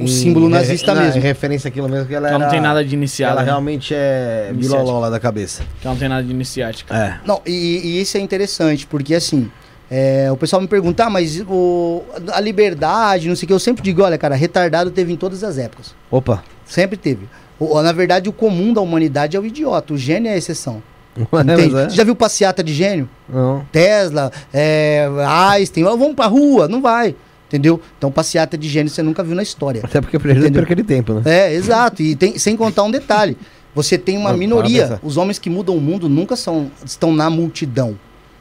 O 0.00 0.08
símbolo 0.08 0.48
nazista 0.48 0.94
não, 0.94 1.02
mesmo. 1.02 1.18
Em 1.18 1.22
referência 1.22 1.68
àquilo 1.68 1.88
mesmo 1.88 2.06
que 2.06 2.14
ela 2.14 2.28
Ela 2.28 2.38
não 2.38 2.44
era- 2.46 2.52
tem 2.52 2.60
nada 2.60 2.84
de 2.84 2.94
iniciada. 2.94 3.32
Ela 3.32 3.40
né? 3.42 3.46
realmente 3.46 3.94
é 3.94 4.52
lá 5.00 5.10
da 5.10 5.18
cabeça. 5.20 5.62
Ela 5.82 5.92
não 5.94 5.98
tem 5.98 6.08
nada 6.08 6.22
de 6.22 6.30
iniciática. 6.30 6.94
É. 6.94 7.18
Não, 7.26 7.40
e, 7.46 7.52
e 7.84 8.00
isso 8.00 8.16
é 8.16 8.20
interessante, 8.20 8.86
porque 8.86 9.14
assim, 9.14 9.50
é, 9.90 10.28
o 10.30 10.36
pessoal 10.36 10.60
me 10.62 10.68
pergunta, 10.68 11.04
ah, 11.04 11.10
mas 11.10 11.40
o, 11.48 12.02
a 12.32 12.40
liberdade, 12.40 13.28
não 13.28 13.36
sei 13.36 13.44
o 13.44 13.48
que, 13.48 13.52
eu 13.52 13.58
sempre 13.58 13.82
digo, 13.82 14.02
olha, 14.02 14.18
cara, 14.18 14.34
retardado 14.34 14.90
teve 14.90 15.12
em 15.12 15.16
todas 15.16 15.42
as 15.44 15.58
épocas. 15.58 15.94
Opa. 16.10 16.42
Sempre 16.66 16.96
teve. 16.96 17.28
O- 17.58 17.80
na 17.82 17.92
verdade, 17.92 18.28
o 18.28 18.32
comum 18.32 18.72
da 18.72 18.80
humanidade 18.80 19.36
é 19.36 19.40
o 19.40 19.44
idiota, 19.46 19.92
o 19.94 19.98
gênio 19.98 20.30
é 20.30 20.34
a 20.34 20.36
exceção. 20.36 20.82
Não 21.32 21.38
é, 21.40 21.42
Entende? 21.56 21.72
mas 21.72 21.84
é? 21.86 21.88
Você 21.90 21.96
já 21.96 22.04
viu 22.04 22.14
passeata 22.14 22.62
de 22.62 22.72
gênio? 22.72 23.08
Não. 23.28 23.66
Tesla, 23.72 24.30
é, 24.54 25.08
Einstein, 25.52 25.82
vamos 25.82 26.14
pra 26.14 26.26
rua, 26.26 26.68
não 26.68 26.80
vai. 26.80 27.16
Entendeu? 27.48 27.80
Então, 27.96 28.12
passeata 28.12 28.56
de 28.58 28.68
gênio 28.68 28.90
você 28.90 29.02
nunca 29.02 29.24
viu 29.24 29.34
na 29.34 29.42
história. 29.42 29.80
Até 29.82 30.00
porque 30.00 30.18
precisa 30.18 30.46
Entendeu? 30.46 30.62
por 30.62 30.66
aquele 30.66 30.84
tempo, 30.84 31.14
né? 31.14 31.22
É, 31.24 31.54
exato. 31.54 32.02
E 32.02 32.14
tem, 32.14 32.38
sem 32.38 32.54
contar 32.56 32.82
um 32.82 32.90
detalhe. 32.90 33.36
Você 33.74 33.96
tem 33.96 34.18
uma 34.18 34.32
minoria. 34.34 34.86
para. 34.86 35.00
Os 35.02 35.16
homens 35.16 35.38
que 35.38 35.48
mudam 35.48 35.76
o 35.76 35.80
mundo 35.80 36.08
nunca 36.08 36.36
são, 36.36 36.70
estão 36.84 37.12
na 37.12 37.30
multidão. 37.30 37.98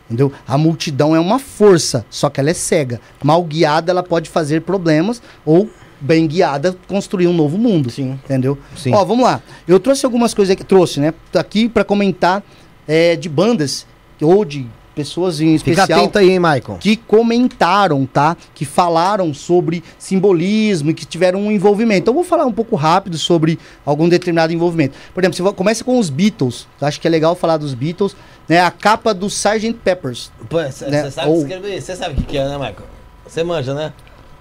Entendeu? 0.08 0.32
A 0.48 0.58
multidão 0.58 1.16
é 1.16 1.20
uma 1.20 1.38
força, 1.38 2.06
só 2.10 2.30
que 2.30 2.40
ela 2.40 2.50
é 2.50 2.54
cega. 2.54 3.00
Mal 3.24 3.44
guiada, 3.44 3.92
ela 3.92 4.04
pode 4.04 4.30
fazer 4.30 4.62
problemas 4.62 5.22
ou 5.46 5.70
bem 6.00 6.28
guiada 6.28 6.76
construir 6.88 7.28
um 7.28 7.34
novo 7.34 7.58
mundo. 7.58 7.90
Sim. 7.90 8.20
Entendeu? 8.24 8.58
Sim. 8.76 8.94
Ó, 8.94 9.04
vamos 9.04 9.26
lá. 9.26 9.42
Eu 9.68 9.80
trouxe 9.80 10.06
algumas 10.06 10.34
coisas 10.34 10.54
aqui, 10.54 10.64
trouxe, 10.64 11.00
né? 11.00 11.14
Tô 11.32 11.40
aqui 11.40 11.68
pra 11.68 11.84
comentar 11.84 12.44
é, 12.88 13.16
de 13.16 13.28
bandas 13.28 13.86
ou 14.22 14.46
de 14.46 14.66
pessoas 14.98 15.40
em 15.40 15.58
Fica 15.60 15.72
especial 15.72 16.00
atento 16.00 16.18
aí, 16.18 16.32
hein, 16.32 16.40
Maicon. 16.40 16.78
que 16.78 16.98
comentaram, 16.98 18.06
tá? 18.06 18.36
Que 18.56 18.66
falaram 18.66 19.34
sobre 19.34 19.84
simbolismo 20.00 20.90
e 20.90 20.94
que 20.94 21.06
tiveram 21.06 21.40
um 21.40 21.52
envolvimento. 21.52 22.00
Então, 22.02 22.12
eu 22.12 22.16
vou 22.16 22.24
falar 22.24 22.46
um 22.46 22.52
pouco 22.52 22.76
rápido 22.76 23.18
sobre 23.18 23.60
algum 23.86 24.10
determinado 24.10 24.52
envolvimento. 24.52 24.96
Por 25.14 25.24
exemplo, 25.24 25.38
você 25.38 25.54
começa 25.56 25.84
com 25.84 26.00
os 26.00 26.10
Beatles. 26.10 26.68
Eu 26.82 26.88
acho 26.88 27.00
que 27.00 27.08
é 27.08 27.12
legal 27.12 27.36
falar 27.36 27.58
dos 27.58 27.74
Beatles, 27.74 28.16
né? 28.50 28.60
A 28.60 28.72
capa 28.72 29.14
do 29.14 29.28
Sgt. 29.28 29.74
Peppers. 29.84 30.32
Pô, 30.50 30.62
você 30.64 30.90
Né? 30.90 31.10
sabe 31.12 31.30
Ou- 31.30 31.38
escrever, 31.42 31.82
você 31.82 31.96
sabe 31.96 32.14
o 32.14 32.18
que, 32.18 32.24
que 32.24 32.38
é, 32.38 32.44
né, 32.48 32.54
Michael? 32.58 32.88
Você 33.28 33.44
manja, 33.44 33.74
né? 33.74 33.94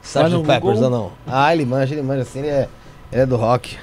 Sgt. 0.03 0.39
Peppers 0.47 0.61
Google. 0.79 0.83
ou 0.85 0.91
não? 0.91 1.13
Ah, 1.27 1.53
ele 1.53 1.67
manja, 1.67 1.95
ele 1.95 2.03
manja 2.03 2.23
assim, 2.23 2.39
ele 2.39 2.49
é, 2.49 2.69
ele 3.13 3.23
é 3.23 3.27
do 3.27 3.37
rock. 3.37 3.77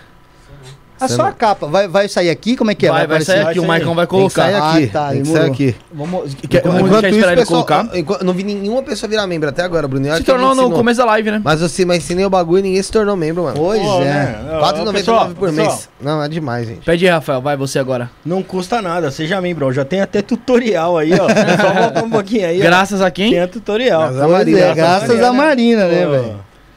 Ah, 1.00 1.08
Você 1.08 1.16
só 1.16 1.24
não- 1.24 1.30
a 1.30 1.34
capa. 1.34 1.68
Vai, 1.68 1.88
vai 1.88 2.08
sair 2.08 2.30
aqui? 2.30 2.56
Como 2.56 2.72
é 2.72 2.76
que 2.76 2.86
é? 2.86 2.90
vai, 2.90 3.00
vai 3.00 3.06
aparecer? 3.06 3.32
sair 3.34 3.44
Vai 3.44 3.52
aqui, 3.52 3.60
o 3.60 3.62
sair. 3.64 3.68
Maicon 3.68 3.96
vai 3.96 4.08
Tem 4.08 4.18
colocar. 4.20 4.46
aqui, 4.46 4.56
Ah, 4.58 4.90
tá, 4.94 5.10
tem 5.10 5.18
que 5.18 5.24
demorou. 5.24 5.42
sair 5.44 5.52
aqui. 5.52 5.76
Vamos, 5.92 6.36
quer, 6.50 6.58
Enquanto 6.60 6.74
deixar 6.84 6.98
isso, 7.00 7.08
esperar 7.18 7.32
ele 7.34 7.42
pessoal, 7.42 7.66
colocar. 7.66 7.98
enquanto- 7.98 8.22
eu 8.22 8.26
não 8.26 8.34
vi 8.34 8.44
nenhuma 8.44 8.84
pessoa 8.84 9.10
virar 9.10 9.28
membro 9.28 9.50
até 9.50 9.64
agora, 9.64 9.88
Bruno. 9.88 10.08
Eu 10.08 10.16
Se 10.18 10.24
tornou 10.24 10.56
no 10.56 10.72
começo 10.72 11.00
da 11.00 11.06
live, 11.06 11.32
né? 11.32 11.42
Mas 11.44 11.60
você, 11.62 11.84
mas 11.84 11.98
ensinei 11.98 12.24
o 12.26 12.30
bagulho 12.30 12.60
e 12.60 12.64
ninguém 12.64 12.82
se 12.84 12.92
tornou 12.92 13.16
membro, 13.18 13.44
mano. 13.44 13.56
Pois 13.58 13.82
Pô, 13.82 14.02
é. 14.02 14.06
né? 14.06 14.36
Ó, 14.54 14.60
4,99 14.60 14.94
pessoal, 14.94 15.30
por 15.36 15.50
pessoal, 15.50 15.68
mês. 15.68 15.90
Não, 16.00 16.24
é 16.24 16.30
demais, 16.30 16.68
gente. 16.68 16.86
Pede 16.86 17.06
aí, 17.06 17.12
Rafael, 17.12 17.42
vai 17.42 17.58
você 17.58 17.80
agora. 17.80 18.10
Não 18.26 18.42
custa 18.44 18.82
nada, 18.82 19.12
seja 19.12 19.42
membro. 19.42 19.68
ó. 19.68 19.72
Já 19.72 19.84
tem 19.84 20.00
até 20.02 20.22
tutorial 20.22 20.98
aí, 20.98 21.12
ó. 21.14 21.28
Só 21.28 21.74
voltar 21.82 22.04
um 22.04 22.10
pouquinho 22.10 22.48
aí. 22.48 22.60
ó. 22.60 22.64
Graças 22.64 23.02
a 23.02 23.12
quem? 23.12 23.32
Tem 23.32 23.40
a 23.42 23.48
tutorial. 23.48 24.02
Graças 24.02 24.22
a 24.22 24.28
Marina, 24.28 24.60
é, 24.60 24.74
graças 24.76 25.22
a 25.24 25.34
Marina, 25.34 25.86
né, 25.88 26.06
velho? 26.06 26.36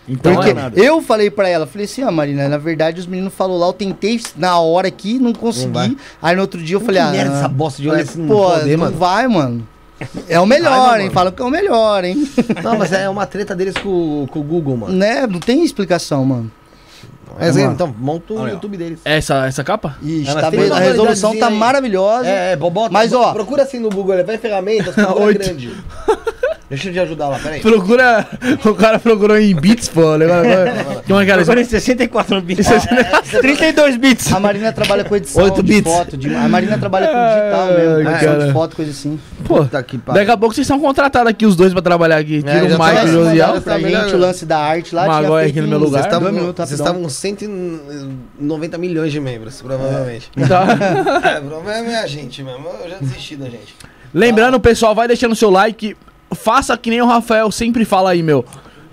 Então, 0.09 0.35
Porque 0.35 0.51
é 0.51 0.55
nada. 0.55 0.79
eu 0.81 1.03
falei 1.03 1.31
pra 1.31 1.49
ela, 1.49 1.67
falei 1.67 1.85
assim, 1.85 2.03
ah, 2.03 2.11
Marina, 2.13 2.49
na 2.49 2.59
verdade 2.59 3.01
os 3.01 3.07
meninos 3.07 3.35
falaram 3.35 3.59
lá, 3.59 3.67
eu 3.67 3.73
tentei 3.73 4.21
na 4.37 4.59
hora 4.61 4.87
aqui, 4.87 5.19
não 5.19 5.33
consegui. 5.33 5.73
vai. 5.73 5.97
aí 6.23 6.37
no 6.37 6.43
outro 6.43 6.63
dia 6.63 6.77
eu 6.77 6.81
falei, 6.81 7.01
ah, 7.01 7.11
merda 7.11 7.37
essa 7.39 7.49
bosta 7.49 7.83
de 7.83 7.89
olhar 7.89 8.07
falei, 8.07 8.11
assim 8.13 8.21
não 8.23 8.29
pô, 8.37 8.51
poder, 8.51 8.77
não 8.77 8.85
mano. 8.85 8.97
vai, 8.97 9.27
mano. 9.29 9.69
É 10.29 10.39
o 10.39 10.45
melhor, 10.47 10.91
Vai, 10.91 11.03
hein? 11.05 11.11
Falam 11.11 11.33
que 11.33 11.41
é 11.41 11.45
o 11.45 11.51
melhor, 11.51 12.05
hein? 12.05 12.29
Não, 12.63 12.77
mas 12.79 12.93
é 12.93 13.09
uma 13.09 13.25
treta 13.27 13.57
deles 13.57 13.75
com, 13.79 14.27
com 14.31 14.41
o 14.41 14.43
Google, 14.43 14.77
mano. 14.77 14.93
né? 14.95 15.27
Não 15.27 15.41
tem 15.41 15.65
explicação, 15.65 16.23
mano. 16.25 16.51
Mas, 17.39 17.55
Vamos 17.55 17.67
lá. 17.69 17.73
então, 17.73 17.95
monta 17.99 18.33
o. 18.35 18.47
YouTube 18.49 18.77
deles. 18.77 18.99
essa, 19.05 19.47
essa 19.47 19.65
capa? 19.65 19.97
Ixi, 20.03 20.31
É, 20.31 20.35
tá 20.35 20.49
uma 20.51 20.77
A 20.77 20.79
resolução 20.81 21.37
tá 21.39 21.49
aí. 21.49 21.55
maravilhosa. 21.55 22.29
É, 22.29 22.53
é, 22.53 22.57
bota, 22.57 22.91
Mas, 22.93 23.13
ó- 23.15 23.33
procura 23.33 23.63
assim 23.63 23.79
no 23.79 23.89
Google, 23.91 24.15
ele 24.15 24.23
vai 24.25 24.37
ferramentas, 24.39 24.95
Oito. 25.17 25.39
grande. 25.39 25.73
Deixa 26.69 26.89
eu 26.89 26.93
te 26.93 26.99
ajudar 26.99 27.29
lá, 27.29 27.39
peraí. 27.39 27.61
Procura. 27.61 28.27
O 28.65 28.75
cara 28.75 28.99
procurou 28.99 29.39
em 29.39 29.55
bits, 29.55 29.89
pô. 29.89 30.01
Agora, 30.11 31.25
cara 31.27 31.43
Agora 31.43 31.61
em 31.61 31.65
64 31.65 32.41
bits. 32.41 32.67
Isso- 32.69 33.41
32 33.41 33.97
bits. 33.97 34.33
A 34.33 34.41
Marina 34.41 34.73
trabalha 34.73 35.05
com 35.05 35.15
edição 35.15 35.45
Oito 35.45 35.63
de 35.63 35.75
bits. 35.75 35.93
foto. 35.93 36.17
de- 36.17 36.35
a 36.35 36.49
Marina 36.49 36.77
trabalha 36.77 37.07
com 37.07 37.13
digital 37.13 37.69
Ai, 37.69 37.77
mesmo, 37.77 37.95
com 37.95 38.11
edição 38.11 38.33
cara. 38.35 38.47
de 38.47 38.53
foto, 38.53 38.77
coisa 38.77 38.91
assim. 38.91 39.21
Pô, 39.45 39.65
que 39.65 39.99
pariu. 39.99 40.21
daqui 40.21 40.31
a 40.33 40.37
pouco 40.37 40.55
vocês 40.57 40.67
são 40.67 40.81
contratados 40.81 41.31
aqui, 41.31 41.47
os 41.47 41.55
dois, 41.55 41.73
pra 41.73 41.81
trabalhar 41.83 42.17
aqui. 42.17 42.39
Tira 42.43 42.51
É, 42.59 42.63
o 42.65 42.69
já 42.71 42.79
Mike 42.79 42.95
tá 42.97 43.05
e 43.05 43.09
o 43.09 43.13
Josiel. 43.13 43.53
tá 43.55 43.61
pra 43.61 43.79
gente 43.79 44.15
o 44.15 44.19
lance 44.19 44.45
da 44.45 44.59
arte 44.59 44.93
lá. 44.95 45.07
Magói 45.07 45.47
aqui 45.47 45.61
no 45.61 45.69
meu 45.69 45.79
lugar. 45.79 46.03
Vocês 46.03 46.13
estavam, 46.13 47.07
estavam 47.07 47.09
190 47.09 48.77
milhões 48.79 49.13
de 49.13 49.21
membros, 49.21 49.63
provavelmente. 49.63 50.31
Tá. 50.49 50.67
é, 51.37 51.39
o 51.39 51.45
problema 51.45 51.93
é 51.93 52.03
a 52.03 52.07
gente 52.07 52.43
mesmo. 52.43 52.69
Eu 52.83 52.91
já 52.91 52.97
desisti 53.01 53.37
da 53.37 53.47
gente. 53.49 53.75
Lembrando, 54.13 54.59
pessoal, 54.59 54.95
vai 54.95 55.07
deixando 55.07 55.35
seu 55.37 55.51
like. 55.51 55.97
Faça 56.35 56.77
que 56.77 56.91
nem 56.91 57.01
o 57.01 57.07
Rafael 57.07 57.51
sempre 57.51 57.85
fala 57.85 58.11
aí, 58.11 58.23
meu. 58.23 58.45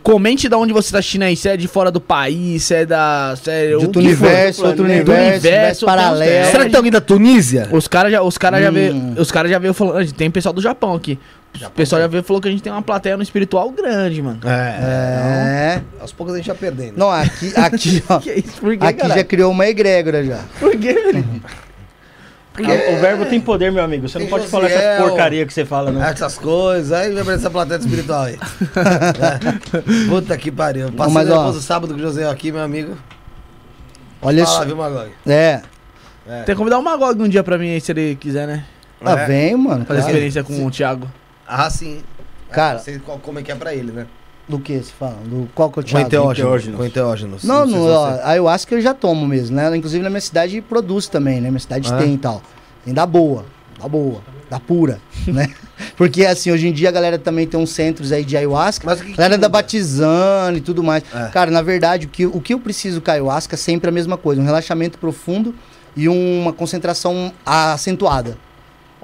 Comente 0.01 0.49
da 0.49 0.57
onde 0.57 0.73
você 0.73 0.91
tá 0.91 0.99
assistindo 0.99 1.23
aí, 1.23 1.33
se 1.33 1.47
é 1.47 1.55
de 1.55 1.65
fora 1.65 1.89
do 1.89 2.01
país, 2.01 2.63
se 2.63 2.75
é 2.75 2.85
da. 2.85 3.35
Se 3.41 3.49
é 3.49 3.67
De 3.69 3.75
o 3.75 3.81
outro 3.83 3.93
for. 3.93 3.99
universo, 4.07 4.61
outro 4.65 4.77
Do 4.77 4.83
universo, 4.83 5.11
universo, 5.21 5.47
universo 5.47 5.85
paralelo. 5.85 6.45
Será 6.51 6.63
que 6.65 6.69
tem 6.71 6.75
alguém 6.77 6.91
da 6.91 6.99
Tunísia? 6.99 7.69
Os 7.71 7.87
caras 7.87 8.11
já, 8.11 8.21
os 8.21 8.37
cara 8.37 8.61
já 8.61 8.69
Hum. 8.69 8.73
veio, 8.73 8.95
os 9.17 9.31
cara 9.31 9.47
já 9.47 9.57
veio 9.59 9.73
falando, 9.73 10.11
tem 10.11 10.29
pessoal 10.29 10.51
do 10.51 10.61
Japão 10.61 10.93
aqui. 10.93 11.17
O 11.65 11.69
pessoal 11.69 12.01
já 12.01 12.07
veio 12.07 12.19
e 12.19 12.23
falou 12.23 12.41
que 12.41 12.47
a 12.49 12.51
gente 12.51 12.61
tem 12.63 12.73
uma 12.73 12.81
plateia 12.81 13.15
no 13.15 13.23
espiritual 13.23 13.69
grande, 13.69 14.21
mano. 14.21 14.39
É. 14.43 15.77
É. 15.79 15.81
Aos 16.01 16.11
poucos 16.11 16.33
a 16.33 16.37
gente 16.37 16.47
vai 16.47 16.57
perdendo. 16.57 16.97
Não, 16.97 17.09
aqui, 17.09 17.53
aqui, 17.55 18.03
ó. 18.09 18.19
Que 18.19 18.33
isso? 18.33 18.59
Por 18.59 18.75
que, 18.75 18.83
Aqui 18.85 19.07
já 19.07 19.23
criou 19.23 19.51
uma 19.51 19.65
egrégora 19.67 20.21
já. 20.23 20.39
Por 20.59 20.71
que, 20.71 20.91
velho? 20.93 21.25
O 22.59 23.01
verbo 23.01 23.25
tem 23.25 23.41
poder, 23.41 23.71
meu 23.71 23.83
amigo. 23.83 24.07
Você 24.07 24.19
não 24.19 24.27
pode 24.27 24.47
falar 24.47 24.69
essas 24.69 25.01
porcaria 25.07 25.45
que 25.45 25.53
você 25.53 25.65
fala, 25.65 25.91
não. 25.91 26.03
Essas 26.03 26.37
coisas, 26.37 26.91
aí 26.91 27.11
vai 27.11 27.23
pra 27.23 27.33
essa 27.33 27.49
plateia 27.49 27.79
espiritual 27.79 28.23
aí. 28.23 28.37
É. 28.37 29.79
Puta 30.07 30.37
que 30.37 30.51
pariu. 30.51 30.91
Passei 30.91 31.13
mas, 31.13 31.29
ó. 31.31 31.35
nervoso 31.37 31.61
sábado 31.61 31.93
com 31.93 31.99
o 31.99 32.03
José 32.03 32.29
aqui, 32.29 32.51
meu 32.51 32.61
amigo. 32.61 32.95
Olha 34.21 34.45
só. 34.45 34.63
viu, 34.63 34.75
Magog? 34.75 35.09
É. 35.25 35.61
Tem 36.25 36.45
que 36.45 36.55
convidar 36.55 36.77
o 36.77 36.83
Magog 36.83 37.21
um 37.21 37.27
dia 37.27 37.43
pra 37.43 37.57
mim 37.57 37.71
aí, 37.71 37.81
se 37.81 37.91
ele 37.91 38.15
quiser, 38.15 38.47
né? 38.47 38.65
Ah, 39.03 39.19
É. 39.19 39.25
vem, 39.25 39.55
mano. 39.57 39.83
Fazer 39.85 39.99
claro. 39.99 40.11
experiência 40.11 40.43
com 40.43 40.65
o 40.65 40.71
Thiago. 40.71 41.11
Ah, 41.47 41.69
sim. 41.69 42.01
Cara. 42.51 42.75
Não 42.75 42.83
sei 42.83 42.99
qual, 42.99 43.17
como 43.19 43.39
é 43.39 43.43
que 43.43 43.51
é 43.51 43.55
pra 43.55 43.73
ele, 43.73 43.91
né? 43.91 44.05
Do 44.47 44.59
que 44.59 44.77
se 44.83 44.91
fala? 44.91 45.17
Do 45.25 45.47
qual 45.55 45.69
que 45.71 45.79
eu 45.79 45.83
Com 45.83 45.89
Thiago? 45.89 46.07
enteógenos. 46.07 46.77
Com 46.77 46.85
enteógenos. 46.85 47.43
Não, 47.43 47.65
não, 47.65 47.83
se 47.85 47.89
ó, 47.89 48.05
a 48.07 48.29
ayahuasca 48.31 48.75
eu 48.75 48.81
já 48.81 48.93
tomo 48.93 49.25
mesmo, 49.25 49.55
né? 49.55 49.75
Inclusive 49.75 50.03
na 50.03 50.09
minha 50.09 50.19
cidade 50.21 50.59
produz 50.61 51.07
também, 51.07 51.39
né? 51.39 51.49
Minha 51.49 51.59
cidade 51.61 51.89
Ah. 51.91 51.97
tem 51.97 52.13
e 52.15 52.17
tal. 52.17 52.41
Tem 52.83 52.93
da 52.93 53.05
boa, 53.05 53.45
da 53.81 53.87
boa, 53.87 54.21
da 54.49 54.59
pura, 54.59 54.99
né? 55.27 55.47
Porque 55.95 56.25
assim, 56.25 56.51
hoje 56.51 56.67
em 56.67 56.73
dia 56.73 56.89
a 56.89 56.91
galera 56.91 57.17
também 57.17 57.47
tem 57.47 57.57
uns 57.57 57.69
centros 57.69 58.11
aí 58.11 58.25
de 58.25 58.35
ayahuasca. 58.35 58.85
Mas 58.85 58.99
o 58.99 59.03
que 59.03 59.07
que 59.09 59.13
A 59.13 59.17
galera 59.17 59.35
muda? 59.37 59.45
anda 59.47 59.49
batizando 59.49 60.57
e 60.57 60.61
tudo 60.61 60.83
mais. 60.83 61.03
É. 61.13 61.27
Cara, 61.29 61.49
na 61.49 61.61
verdade, 61.61 62.05
o 62.07 62.09
que, 62.09 62.25
o 62.25 62.41
que 62.41 62.53
eu 62.53 62.59
preciso 62.59 62.99
com 62.99 63.11
a 63.11 63.13
ayahuasca 63.13 63.55
é 63.55 63.57
sempre 63.57 63.89
a 63.89 63.93
mesma 63.93 64.17
coisa: 64.17 64.41
um 64.41 64.45
relaxamento 64.45 64.97
profundo 64.99 65.55
e 65.95 66.09
uma 66.09 66.51
concentração 66.51 67.31
acentuada. 67.45 68.37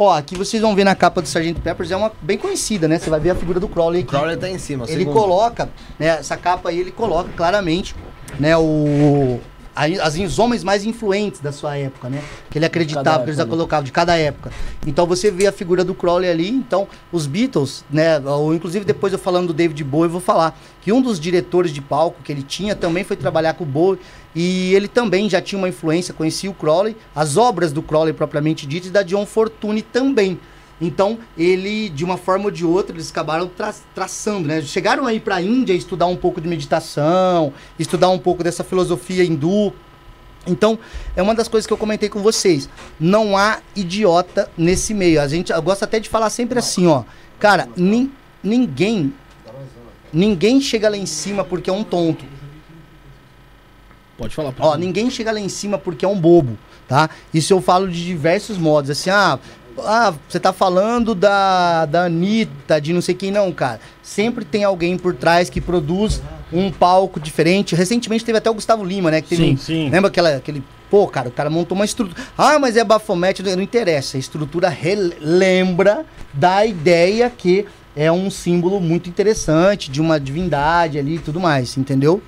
Ó, 0.01 0.15
aqui 0.15 0.33
vocês 0.33 0.61
vão 0.61 0.73
ver 0.73 0.85
na 0.85 0.95
capa 0.95 1.21
do 1.21 1.25
Sgt. 1.25 1.55
Peppers, 1.55 1.91
é 1.91 1.97
uma 1.97 2.09
bem 2.21 2.37
conhecida, 2.37 2.87
né? 2.87 2.97
Você 2.97 3.09
vai 3.09 3.19
ver 3.19 3.31
a 3.31 3.35
figura 3.35 3.59
do 3.59 3.67
Crowley 3.67 3.99
O 3.99 4.03
aqui. 4.05 4.15
Crowley 4.15 4.37
tá 4.37 4.49
em 4.49 4.57
cima. 4.57 4.85
Ele 4.87 4.99
segundo. 4.99 5.13
coloca, 5.13 5.67
né, 5.99 6.07
essa 6.07 6.37
capa 6.37 6.69
aí, 6.69 6.79
ele 6.79 6.91
coloca 6.91 7.29
claramente, 7.35 7.93
né, 8.39 8.55
o 8.55 9.41
as, 9.79 10.17
os 10.17 10.39
homens 10.39 10.63
mais 10.63 10.83
influentes 10.83 11.39
da 11.39 11.51
sua 11.51 11.77
época, 11.77 12.09
né? 12.09 12.21
Que 12.49 12.57
ele 12.57 12.65
acreditava, 12.65 13.23
que 13.23 13.29
eles 13.29 13.37
né? 13.37 13.45
colocavam 13.45 13.83
de 13.83 13.91
cada 13.91 14.17
época. 14.17 14.51
Então 14.85 15.05
você 15.05 15.31
vê 15.31 15.47
a 15.47 15.51
figura 15.51 15.83
do 15.83 15.95
Crowley 15.95 16.29
ali, 16.29 16.49
então 16.49 16.87
os 17.11 17.25
Beatles, 17.25 17.85
né, 17.89 18.19
ou 18.19 18.53
inclusive 18.53 18.83
depois 18.83 19.13
eu 19.13 19.19
falando 19.19 19.47
do 19.47 19.53
David 19.53 19.81
Bowie, 19.83 20.07
eu 20.07 20.11
vou 20.11 20.21
falar 20.21 20.59
que 20.81 20.91
um 20.91 21.01
dos 21.01 21.19
diretores 21.19 21.71
de 21.71 21.81
palco 21.81 22.21
que 22.23 22.31
ele 22.31 22.43
tinha 22.43 22.75
também 22.75 23.03
foi 23.03 23.15
trabalhar 23.15 23.53
com 23.53 23.63
o 23.63 23.67
Bowie 23.67 23.99
e 24.35 24.73
ele 24.73 24.87
também 24.87 25.29
já 25.29 25.41
tinha 25.41 25.57
uma 25.57 25.69
influência, 25.69 26.13
conhecia 26.13 26.49
o 26.49 26.53
Crowley, 26.53 26.95
as 27.15 27.37
obras 27.37 27.71
do 27.71 27.81
Crowley 27.81 28.13
propriamente 28.13 28.67
ditas 28.67 28.89
e 28.89 28.91
da 28.91 29.03
John 29.03 29.25
Fortune 29.25 29.81
também. 29.81 30.39
Então, 30.81 31.19
ele, 31.37 31.89
de 31.89 32.05
uma 32.05 32.15
forma 32.17 32.45
ou 32.45 32.51
de 32.51 32.65
outra, 32.65 32.95
eles 32.95 33.11
acabaram 33.11 33.47
tra- 33.47 33.73
traçando, 33.93 34.47
né? 34.47 34.61
Chegaram 34.61 35.05
aí 35.05 35.19
para 35.19 35.35
a 35.35 35.41
Índia 35.41 35.73
estudar 35.73 36.05
um 36.05 36.15
pouco 36.15 36.39
de 36.39 36.47
meditação, 36.47 37.53
estudar 37.77 38.09
um 38.09 38.17
pouco 38.17 38.43
dessa 38.43 38.63
filosofia 38.63 39.23
hindu. 39.25 39.73
Então, 40.47 40.79
é 41.17 41.21
uma 41.21 41.35
das 41.35 41.49
coisas 41.49 41.67
que 41.67 41.73
eu 41.73 41.77
comentei 41.77 42.07
com 42.07 42.21
vocês. 42.21 42.69
Não 42.97 43.35
há 43.37 43.59
idiota 43.75 44.49
nesse 44.57 44.93
meio. 44.93 45.19
A 45.21 45.27
gente 45.27 45.51
eu 45.51 45.61
gosto 45.61 45.83
até 45.83 45.99
de 45.99 46.07
falar 46.07 46.29
sempre 46.29 46.57
assim, 46.59 46.87
ó. 46.87 47.03
Cara, 47.39 47.67
nin- 47.75 48.11
ninguém 48.41 49.13
ninguém 50.13 50.59
chega 50.61 50.89
lá 50.89 50.95
em 50.97 51.05
cima 51.05 51.43
porque 51.43 51.69
é 51.69 51.73
um 51.73 51.83
tonto. 51.83 52.23
Pode 54.17 54.35
falar. 54.35 54.53
Ó, 54.59 54.75
ninguém 54.75 55.09
chega 55.09 55.31
lá 55.31 55.39
em 55.39 55.47
cima 55.49 55.77
porque 55.77 56.03
é 56.03 56.07
um 56.07 56.19
bobo, 56.19 56.57
tá? 56.87 57.09
Isso 57.33 57.53
eu 57.53 57.61
falo 57.61 57.87
de 57.87 58.03
diversos 58.03 58.57
modos. 58.57 58.89
Assim, 58.89 59.09
ah, 59.09 59.39
ah, 59.85 60.13
você 60.27 60.39
tá 60.39 60.53
falando 60.53 61.13
da, 61.13 61.85
da 61.85 62.05
Anitta, 62.05 62.79
de 62.79 62.93
não 62.93 63.01
sei 63.01 63.15
quem, 63.15 63.31
não, 63.31 63.51
cara. 63.51 63.79
Sempre 64.01 64.45
tem 64.45 64.63
alguém 64.63 64.97
por 64.97 65.13
trás 65.13 65.49
que 65.49 65.61
produz 65.61 66.21
um 66.51 66.71
palco 66.71 67.19
diferente. 67.19 67.75
Recentemente 67.75 68.25
teve 68.25 68.37
até 68.37 68.49
o 68.49 68.53
Gustavo 68.53 68.83
Lima, 68.83 69.11
né? 69.11 69.21
Que 69.21 69.29
teve 69.29 69.43
Sim, 69.43 69.57
sim. 69.57 69.89
Lembra 69.89 70.09
aquela, 70.09 70.35
aquele. 70.35 70.63
Pô, 70.89 71.07
cara, 71.07 71.29
o 71.29 71.31
cara 71.31 71.49
montou 71.49 71.75
uma 71.75 71.85
estrutura. 71.85 72.19
Ah, 72.37 72.57
mas 72.57 72.75
é 72.75 72.83
Bafomete, 72.83 73.43
não 73.43 73.61
interessa. 73.61 74.17
A 74.17 74.19
estrutura 74.19 74.69
relembra 74.69 76.05
da 76.33 76.65
ideia 76.65 77.29
que 77.29 77.65
é 77.95 78.11
um 78.11 78.29
símbolo 78.29 78.79
muito 78.79 79.09
interessante, 79.09 79.91
de 79.91 80.01
uma 80.01 80.19
divindade 80.19 80.97
ali 80.97 81.15
e 81.15 81.19
tudo 81.19 81.39
mais, 81.39 81.77
entendeu? 81.77 82.21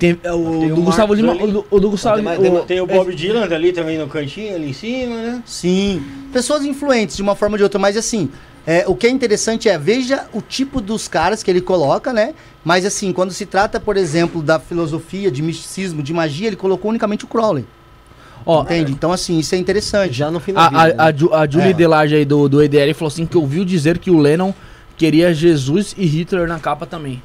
Tem, 0.00 0.18
é, 0.24 0.32
o, 0.32 0.58
Tem 0.60 0.68
do 0.70 0.80
o 0.80 0.84
Gustavo 0.84 1.14
Lima. 1.14 1.34
O, 1.34 1.46
do- 1.46 1.66
o 1.70 1.78
do 1.80 1.90
Gustavo 1.90 2.20
o- 2.20 2.36
tem 2.36 2.64
Tem 2.66 2.80
o 2.80 2.86
Bob 2.86 3.14
Dylan 3.14 3.44
ali 3.44 3.72
também 3.72 3.96
no 3.98 4.08
cantinho, 4.08 4.56
ali 4.56 4.70
em 4.70 4.72
cima, 4.72 5.14
né? 5.14 5.42
Sim. 5.46 6.02
Pessoas 6.32 6.64
influentes 6.64 7.14
de 7.16 7.22
uma 7.22 7.36
forma 7.36 7.54
ou 7.54 7.58
de 7.58 7.62
outra, 7.62 7.78
mas 7.78 7.96
assim, 7.96 8.28
É, 8.66 8.84
o 8.86 8.94
que 8.94 9.06
é 9.06 9.10
interessante 9.10 9.68
é, 9.70 9.78
veja 9.78 10.26
o 10.34 10.40
tipo 10.42 10.82
dos 10.82 11.08
caras 11.08 11.42
que 11.42 11.50
ele 11.50 11.62
coloca, 11.62 12.12
né? 12.12 12.34
Mas 12.62 12.84
assim, 12.84 13.10
quando 13.10 13.32
se 13.32 13.46
trata, 13.46 13.80
por 13.80 13.96
exemplo, 13.96 14.42
da 14.42 14.60
filosofia, 14.60 15.30
de 15.30 15.40
misticismo, 15.42 16.02
de 16.02 16.12
magia, 16.12 16.46
ele 16.46 16.56
colocou 16.56 16.90
unicamente 16.90 17.24
o 17.24 17.28
Crowley. 17.28 17.64
Ó, 18.44 18.62
entende? 18.62 18.92
Então, 18.92 19.12
assim, 19.12 19.38
isso 19.38 19.54
é 19.54 19.58
interessante. 19.58 20.12
Já 20.12 20.30
no 20.30 20.40
fim 20.40 20.52
a, 20.54 20.68
vida, 20.68 20.78
a, 21.02 21.08
a, 21.08 21.12
né? 21.12 21.18
Ju- 21.18 21.32
a 21.34 21.46
Julie 21.48 21.70
É. 21.70 21.72
Delage 21.72 22.14
aí 22.14 22.24
do, 22.24 22.48
do 22.50 22.62
EDL 22.62 22.92
falou 22.94 23.08
assim 23.08 23.24
que 23.26 23.36
ouviu 23.36 23.64
dizer 23.64 23.98
que 23.98 24.10
o 24.10 24.18
Lennon 24.18 24.52
queria 24.96 25.32
Jesus 25.32 25.94
e 25.96 26.04
Hitler 26.06 26.46
na 26.46 26.58
capa 26.60 26.84
também. 26.86 27.22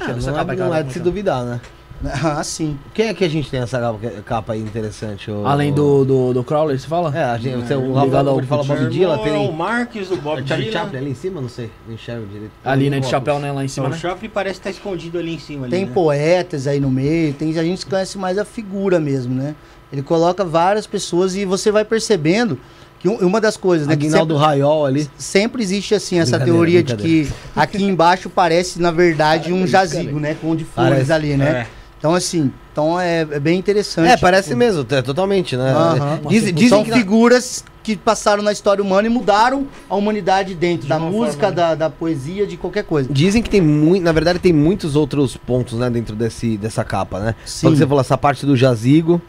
Ah, 0.00 0.08
não, 0.08 0.32
capa 0.34 0.52
é, 0.54 0.56
ela 0.56 0.66
não 0.66 0.74
é 0.74 0.78
tá 0.78 0.82
de 0.82 0.92
se 0.94 1.00
duvidar, 1.00 1.44
né? 1.44 1.60
Ah, 2.22 2.42
sim. 2.42 2.78
Quem 2.94 3.08
é 3.08 3.14
que 3.14 3.22
a 3.24 3.28
gente 3.28 3.50
tem 3.50 3.60
essa 3.60 3.78
capa, 4.24 4.54
aí 4.54 4.60
interessante? 4.60 5.30
O- 5.30 5.46
Além 5.46 5.72
do, 5.72 6.04
do, 6.04 6.32
do 6.32 6.42
Crowley, 6.44 6.78
você 6.78 6.86
fala? 6.88 7.14
É, 7.16 7.24
a 7.24 7.36
gente, 7.36 7.56
você, 7.66 7.74
o 7.74 7.92
Rafael 7.92 8.10
falar 8.46 8.64
cultismo. 8.64 8.76
Bob 8.76 8.88
Dylan, 8.90 9.14
É 9.14 9.18
o 9.18 9.22
tem... 9.22 9.52
Marques, 9.52 10.10
o 10.10 10.16
Bob 10.16 10.38
É 10.38 10.42
Dylan. 10.42 10.72
Chaplin 10.72 10.98
ali 10.98 11.10
em 11.10 11.14
cima? 11.14 11.40
Não 11.40 11.48
sei, 11.48 11.70
não 11.86 11.94
enxergo 11.94 12.26
direito. 12.26 12.52
Ali, 12.64 12.88
né, 12.88 13.00
de 13.00 13.06
chapéu, 13.06 13.38
né, 13.38 13.52
lá 13.52 13.62
em 13.64 13.68
cima, 13.68 13.86
Então, 13.88 13.90
né? 13.92 13.98
o 13.98 14.00
Chaplin 14.00 14.28
parece 14.30 14.58
estar 14.60 14.70
escondido 14.70 15.18
ali 15.18 15.34
em 15.34 15.38
cima. 15.38 15.68
Tem 15.68 15.84
né? 15.84 15.90
poetas 15.92 16.66
aí 16.66 16.80
no 16.80 16.90
meio, 16.90 17.34
tem, 17.34 17.58
a 17.58 17.62
gente 17.62 17.84
conhece 17.84 18.16
mais 18.16 18.38
a 18.38 18.44
figura 18.44 18.98
mesmo, 18.98 19.34
né? 19.34 19.54
Ele 19.92 20.02
coloca 20.02 20.44
várias 20.44 20.86
pessoas 20.86 21.34
e 21.36 21.44
você 21.44 21.70
vai 21.70 21.84
percebendo 21.84 22.58
que 22.98 23.08
um- 23.08 23.16
uma 23.26 23.40
das 23.40 23.56
coisas, 23.56 23.86
né? 23.86 23.96
que 23.96 24.04
Aguinaldo 24.06 24.34
sempre, 24.34 24.46
Raiol 24.46 24.86
ali. 24.86 25.10
sempre 25.18 25.62
existe 25.62 25.94
assim 25.94 26.18
essa 26.18 26.38
teoria 26.38 26.82
de 26.82 26.94
que 26.96 27.28
aqui 27.56 27.82
embaixo 27.82 28.30
parece, 28.30 28.80
na 28.80 28.90
verdade, 28.90 29.52
um 29.52 29.66
jazigo, 29.66 30.18
né? 30.20 30.34
Com 30.40 30.54
de 30.56 30.64
flores 30.64 31.10
ali, 31.10 31.36
né? 31.36 31.66
É. 31.66 31.79
Então, 32.00 32.14
assim, 32.14 32.50
então 32.72 32.98
é, 32.98 33.20
é 33.20 33.38
bem 33.38 33.58
interessante. 33.58 34.08
É, 34.08 34.16
parece 34.16 34.48
Tipo, 34.48 34.58
mesmo, 34.58 34.86
é, 34.90 35.02
totalmente, 35.02 35.54
né? 35.54 35.70
Aham. 35.70 36.20
Diz- 36.30 36.44
São 36.44 36.52
dizem 36.52 36.68
São 36.70 36.82
que... 36.84 36.90
na- 36.90 36.96
figuras 36.96 37.62
que 37.82 37.94
passaram 37.94 38.42
na 38.42 38.52
história 38.52 38.82
humana 38.82 39.06
e 39.06 39.10
mudaram 39.10 39.66
a 39.88 39.94
humanidade 39.96 40.54
dentro 40.54 40.88
da 40.88 40.96
uma 40.96 41.10
música, 41.10 41.48
forma, 41.48 41.56
da, 41.56 41.74
da 41.74 41.90
poesia, 41.90 42.46
de 42.46 42.56
qualquer 42.56 42.84
coisa. 42.84 43.08
Dizem 43.12 43.42
que 43.42 43.50
tem 43.50 43.60
muito, 43.60 44.02
na 44.02 44.12
verdade 44.12 44.38
tem 44.38 44.52
muitos 44.52 44.96
outros 44.96 45.36
pontos, 45.36 45.78
né, 45.78 45.90
dentro 45.90 46.16
desse, 46.16 46.56
dessa 46.56 46.82
capa, 46.84 47.20
né? 47.20 47.34
Sim. 47.44 47.66
Quando 47.66 47.76
você 47.76 47.86
falou 47.86 48.00
essa 48.00 48.16
parte 48.18 48.46
do 48.46 48.56
jazigo, 48.56 49.20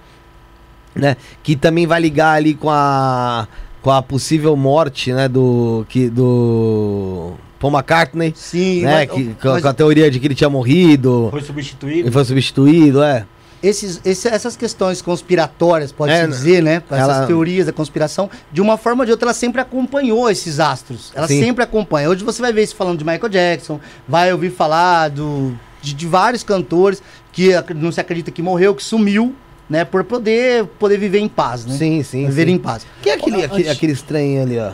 né, 0.95 1.17
que 1.43 1.55
também 1.57 1.85
vai 1.85 1.99
ligar 1.99 2.33
ali 2.37 2.53
com 2.53 2.69
a 2.69 3.47
com 3.81 3.89
a 3.91 4.01
possível 4.01 4.55
morte, 4.55 5.11
né, 5.11 5.27
do 5.27 5.85
que 5.89 6.07
do 6.09 7.31
Paul 7.61 7.71
McCartney, 7.73 8.33
Sim, 8.35 8.81
né, 8.81 9.05
mas- 9.05 9.11
que, 9.11 9.23
com, 9.35 9.49
mas 9.49 9.61
com 9.61 9.67
a 9.69 9.73
teoria 9.73 10.09
de 10.11 10.19
que 10.19 10.27
ele 10.27 10.35
tinha 10.35 10.49
morrido, 10.49 11.27
Foi 11.31 11.41
substituído. 11.41 12.09
e 12.09 12.11
foi 12.11 12.25
substituído, 12.25 13.03
é. 13.03 13.25
esses, 13.63 14.01
esse- 14.03 14.27
essas 14.27 14.55
questões 14.57 15.01
conspiratórias, 15.03 15.91
pode-se 15.91 16.17
É, 16.19 16.25
dizer, 16.27 16.63
né? 16.63 16.81
ela- 16.89 17.13
Essas 17.13 17.27
teorias 17.27 17.67
da 17.67 17.71
conspiração, 17.71 18.27
de 18.51 18.59
uma 18.59 18.75
forma 18.77 19.03
ou 19.03 19.05
de 19.05 19.11
outra, 19.11 19.27
ela 19.27 19.33
sempre 19.35 19.61
acompanhou 19.61 20.29
esses 20.31 20.59
astros. 20.59 21.11
Ela 21.15 21.27
Sim. 21.27 21.39
sempre 21.43 21.63
acompanha. 21.63 22.09
Hoje 22.09 22.23
você 22.23 22.41
vai 22.41 22.51
ver 22.51 22.63
isso 22.63 22.75
falando 22.75 22.97
de 22.97 23.05
Michael 23.05 23.29
Jackson, 23.29 23.79
vai 24.07 24.31
ouvir 24.33 24.49
falar 24.49 25.09
do, 25.09 25.53
de, 25.81 25.93
de 25.93 26.07
vários 26.07 26.41
cantores 26.43 27.03
que 27.31 27.51
não 27.75 27.91
se 27.91 28.01
acredita 28.01 28.31
que 28.31 28.41
morreu, 28.41 28.73
que 28.73 28.83
sumiu, 28.83 29.35
né? 29.69 29.85
Por 29.85 30.03
poder, 30.03 30.65
poder 30.79 30.97
viver 30.97 31.19
em 31.19 31.27
paz, 31.29 31.63
né? 31.65 31.75
Sim, 31.77 32.01
sim, 32.03 32.25
Viver 32.25 32.47
sim. 32.47 32.53
em 32.53 32.57
paz. 32.57 32.85
Quem 33.03 33.11
é 33.11 33.15
aquele, 33.15 33.43
aquele, 33.43 33.69
aquele 33.69 33.93
estranho 33.93 34.41
ali, 34.41 34.57
ó? 34.57 34.71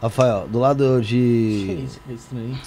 Rafael, 0.00 0.46
do 0.48 0.58
lado 0.58 0.98
Que 1.00 1.06
de... 1.06 1.84
isso, 1.84 2.00
que 2.06 2.12
estranho. 2.14 2.58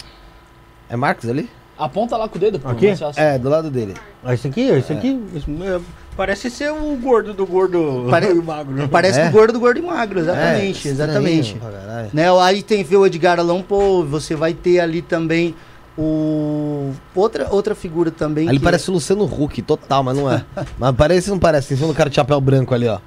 É 0.89 0.95
Marcos 0.95 1.29
ali? 1.29 1.49
Aponta 1.77 2.15
lá 2.17 2.27
com 2.27 2.35
o 2.37 2.39
dedo, 2.39 2.59
pô. 2.59 2.67
Aqui? 2.69 2.93
É, 3.15 3.39
do 3.39 3.49
lado 3.49 3.71
dele. 3.71 3.95
Ah, 4.23 4.33
esse 4.33 4.47
aqui, 4.47 4.61
esse 4.61 4.91
aqui. 4.93 5.19
esse- 5.35 5.49
é, 5.63 5.79
parece 6.15 6.49
ser 6.51 6.71
o 6.71 6.95
gordo 6.97 7.33
do 7.33 7.45
gordo 7.45 8.05
Pare- 8.09 8.33
magro. 8.43 8.73
né? 8.73 8.87
Parece 8.91 9.19
É? 9.19 9.23
que 9.23 9.29
o 9.29 9.31
gordo 9.31 9.53
do 9.53 9.59
gordo 9.59 9.79
e 9.79 9.81
magro, 9.81 10.19
exatamente, 10.19 10.87
É, 10.87 10.91
estranho 10.91 10.91
exatamente. 10.91 11.55
pra 11.55 11.71
caralho. 11.71 12.09
Né, 12.13 12.25
aí 12.41 12.61
tem 12.61 12.83
o 12.97 13.05
Edgar 13.05 13.39
Allan 13.39 13.61
Poe, 13.63 14.05
você 14.05 14.35
vai 14.35 14.53
ter 14.53 14.79
ali 14.79 15.01
também 15.01 15.55
o 15.97 16.91
outra 17.15 17.47
outra 17.49 17.75
figura 17.75 18.11
também 18.11 18.47
Ali 18.47 18.57
que 18.59 18.63
parece 18.63 18.89
o 18.89 18.93
Luciano 18.93 19.23
Huck, 19.25 19.61
total, 19.61 20.03
mas 20.03 20.15
não 20.17 20.31
é. 20.31 20.43
mas 20.77 20.95
parece 20.95 21.29
não 21.29 21.39
parece, 21.39 21.73
em 21.73 21.77
cima 21.77 21.87
do 21.87 21.93
cara 21.95 22.09
de 22.09 22.15
chapéu 22.15 22.39
branco 22.39 22.73
ali, 22.75 22.87
ó. 22.87 22.99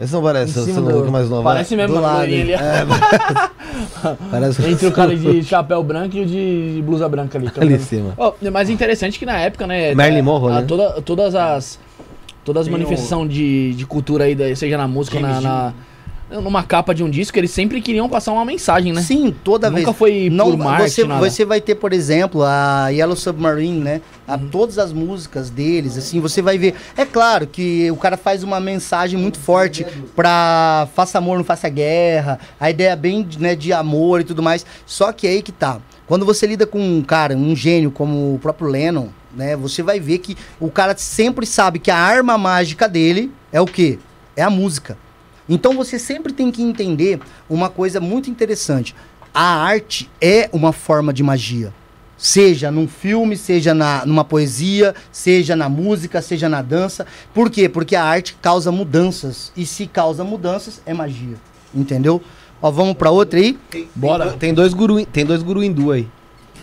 Esse 0.00 0.12
não 0.12 0.22
parece 0.22 0.58
o 0.58 0.62
cima 0.64 0.80
Luciano 0.80 1.06
do- 1.06 1.12
mais 1.12 1.28
novo. 1.28 1.42
Parece 1.42 1.74
mesmo, 1.76 1.96
Do 1.96 2.00
lado, 2.02 2.18
loirinha 2.18 2.56
ali. 2.60 4.18
Parece 4.30 4.68
Entre 4.70 4.86
o 4.86 4.92
cara 4.92 5.14
de 5.16 5.42
chapéu 5.42 5.82
branco 5.82 6.16
e 6.16 6.22
o 6.22 6.26
de 6.26 6.82
blusa 6.84 7.08
branca 7.08 7.36
ali. 7.38 7.50
ali 7.56 7.74
em 7.74 7.78
cima. 7.78 8.14
Ó, 8.16 8.32
mas 8.52 8.70
interessante 8.70 9.18
que 9.18 9.26
na 9.26 9.38
época, 9.38 9.66
né? 9.66 9.94
Marilyn 9.94 10.22
Monroe, 10.22 10.52
né? 10.54 10.62
toda- 10.66 11.00
todas 11.02 11.34
as. 11.34 11.78
Todas 12.44 12.62
as 12.62 12.68
manifestações 12.72 13.30
de, 13.30 13.74
de 13.74 13.84
cultura 13.84 14.24
aí, 14.24 14.56
seja 14.56 14.78
na 14.78 14.88
música 14.88 15.16
ou 15.16 15.22
na, 15.22 15.28
James 15.28 15.44
na- 15.44 15.72
numa 16.30 16.62
capa 16.62 16.94
de 16.94 17.02
um 17.02 17.08
disco, 17.08 17.38
eles 17.38 17.50
sempre 17.50 17.80
queriam 17.80 18.08
passar 18.08 18.32
uma 18.32 18.44
mensagem, 18.44 18.92
né? 18.92 19.02
Sim, 19.02 19.34
toda 19.42 19.70
Nunca 19.70 19.84
vez. 19.84 19.96
foi 19.96 20.30
não, 20.30 20.50
por 20.50 20.58
marketing, 20.58 20.90
você, 20.90 21.04
nada. 21.04 21.30
você 21.30 21.44
vai 21.44 21.60
ter, 21.60 21.74
por 21.74 21.92
exemplo, 21.92 22.42
a 22.44 22.88
Yellow 22.88 23.16
Submarine, 23.16 23.80
né? 23.80 24.00
A 24.26 24.36
todas 24.36 24.78
as 24.78 24.92
músicas 24.92 25.48
deles, 25.48 25.96
assim, 25.96 26.20
você 26.20 26.42
vai 26.42 26.58
ver. 26.58 26.74
É 26.96 27.04
claro 27.04 27.46
que 27.46 27.90
o 27.90 27.96
cara 27.96 28.16
faz 28.16 28.42
uma 28.42 28.60
mensagem 28.60 29.18
muito 29.18 29.38
forte 29.38 29.86
pra 30.14 30.86
faça 30.94 31.18
amor, 31.18 31.38
não 31.38 31.44
faça 31.44 31.68
guerra. 31.68 32.38
A 32.60 32.70
ideia 32.70 32.94
bem 32.94 33.26
né, 33.38 33.56
de 33.56 33.72
amor 33.72 34.20
e 34.20 34.24
tudo 34.24 34.42
mais. 34.42 34.66
Só 34.84 35.12
que 35.12 35.26
é 35.26 35.30
aí 35.30 35.42
que 35.42 35.52
tá. 35.52 35.80
Quando 36.06 36.26
você 36.26 36.46
lida 36.46 36.66
com 36.66 36.78
um 36.78 37.02
cara, 37.02 37.34
um 37.36 37.56
gênio 37.56 37.90
como 37.90 38.34
o 38.34 38.38
próprio 38.38 38.68
Lennon, 38.68 39.08
né? 39.34 39.56
Você 39.56 39.82
vai 39.82 39.98
ver 39.98 40.18
que 40.18 40.36
o 40.60 40.70
cara 40.70 40.94
sempre 40.96 41.46
sabe 41.46 41.78
que 41.78 41.90
a 41.90 41.96
arma 41.96 42.36
mágica 42.36 42.88
dele 42.88 43.32
é 43.50 43.60
o 43.60 43.66
quê? 43.66 43.98
É 44.36 44.42
a 44.42 44.50
música. 44.50 44.96
Então 45.48 45.74
você 45.74 45.98
sempre 45.98 46.32
tem 46.32 46.50
que 46.50 46.62
entender 46.62 47.20
uma 47.48 47.68
coisa 47.68 48.00
muito 48.00 48.28
interessante. 48.28 48.94
A 49.32 49.62
arte 49.62 50.10
é 50.20 50.48
uma 50.52 50.72
forma 50.72 51.12
de 51.12 51.22
magia. 51.22 51.72
Seja 52.16 52.70
num 52.70 52.88
filme, 52.88 53.36
seja 53.36 53.72
na, 53.72 54.04
numa 54.04 54.24
poesia, 54.24 54.94
seja 55.12 55.54
na 55.54 55.68
música, 55.68 56.20
seja 56.20 56.48
na 56.48 56.60
dança. 56.60 57.06
Por 57.32 57.48
quê? 57.48 57.68
Porque 57.68 57.94
a 57.94 58.02
arte 58.02 58.36
causa 58.42 58.72
mudanças. 58.72 59.52
E 59.56 59.64
se 59.64 59.86
causa 59.86 60.24
mudanças, 60.24 60.82
é 60.84 60.92
magia. 60.92 61.36
Entendeu? 61.72 62.20
Ó, 62.60 62.70
vamos 62.72 62.94
pra 62.94 63.10
outra 63.10 63.38
aí? 63.38 63.56
Bora. 63.94 64.32
Tem 64.32 64.52
dois 64.52 64.74
guru, 64.74 65.06
tem 65.06 65.24
dois 65.24 65.44
guru 65.44 65.62
hindu 65.62 65.92
aí. 65.92 66.08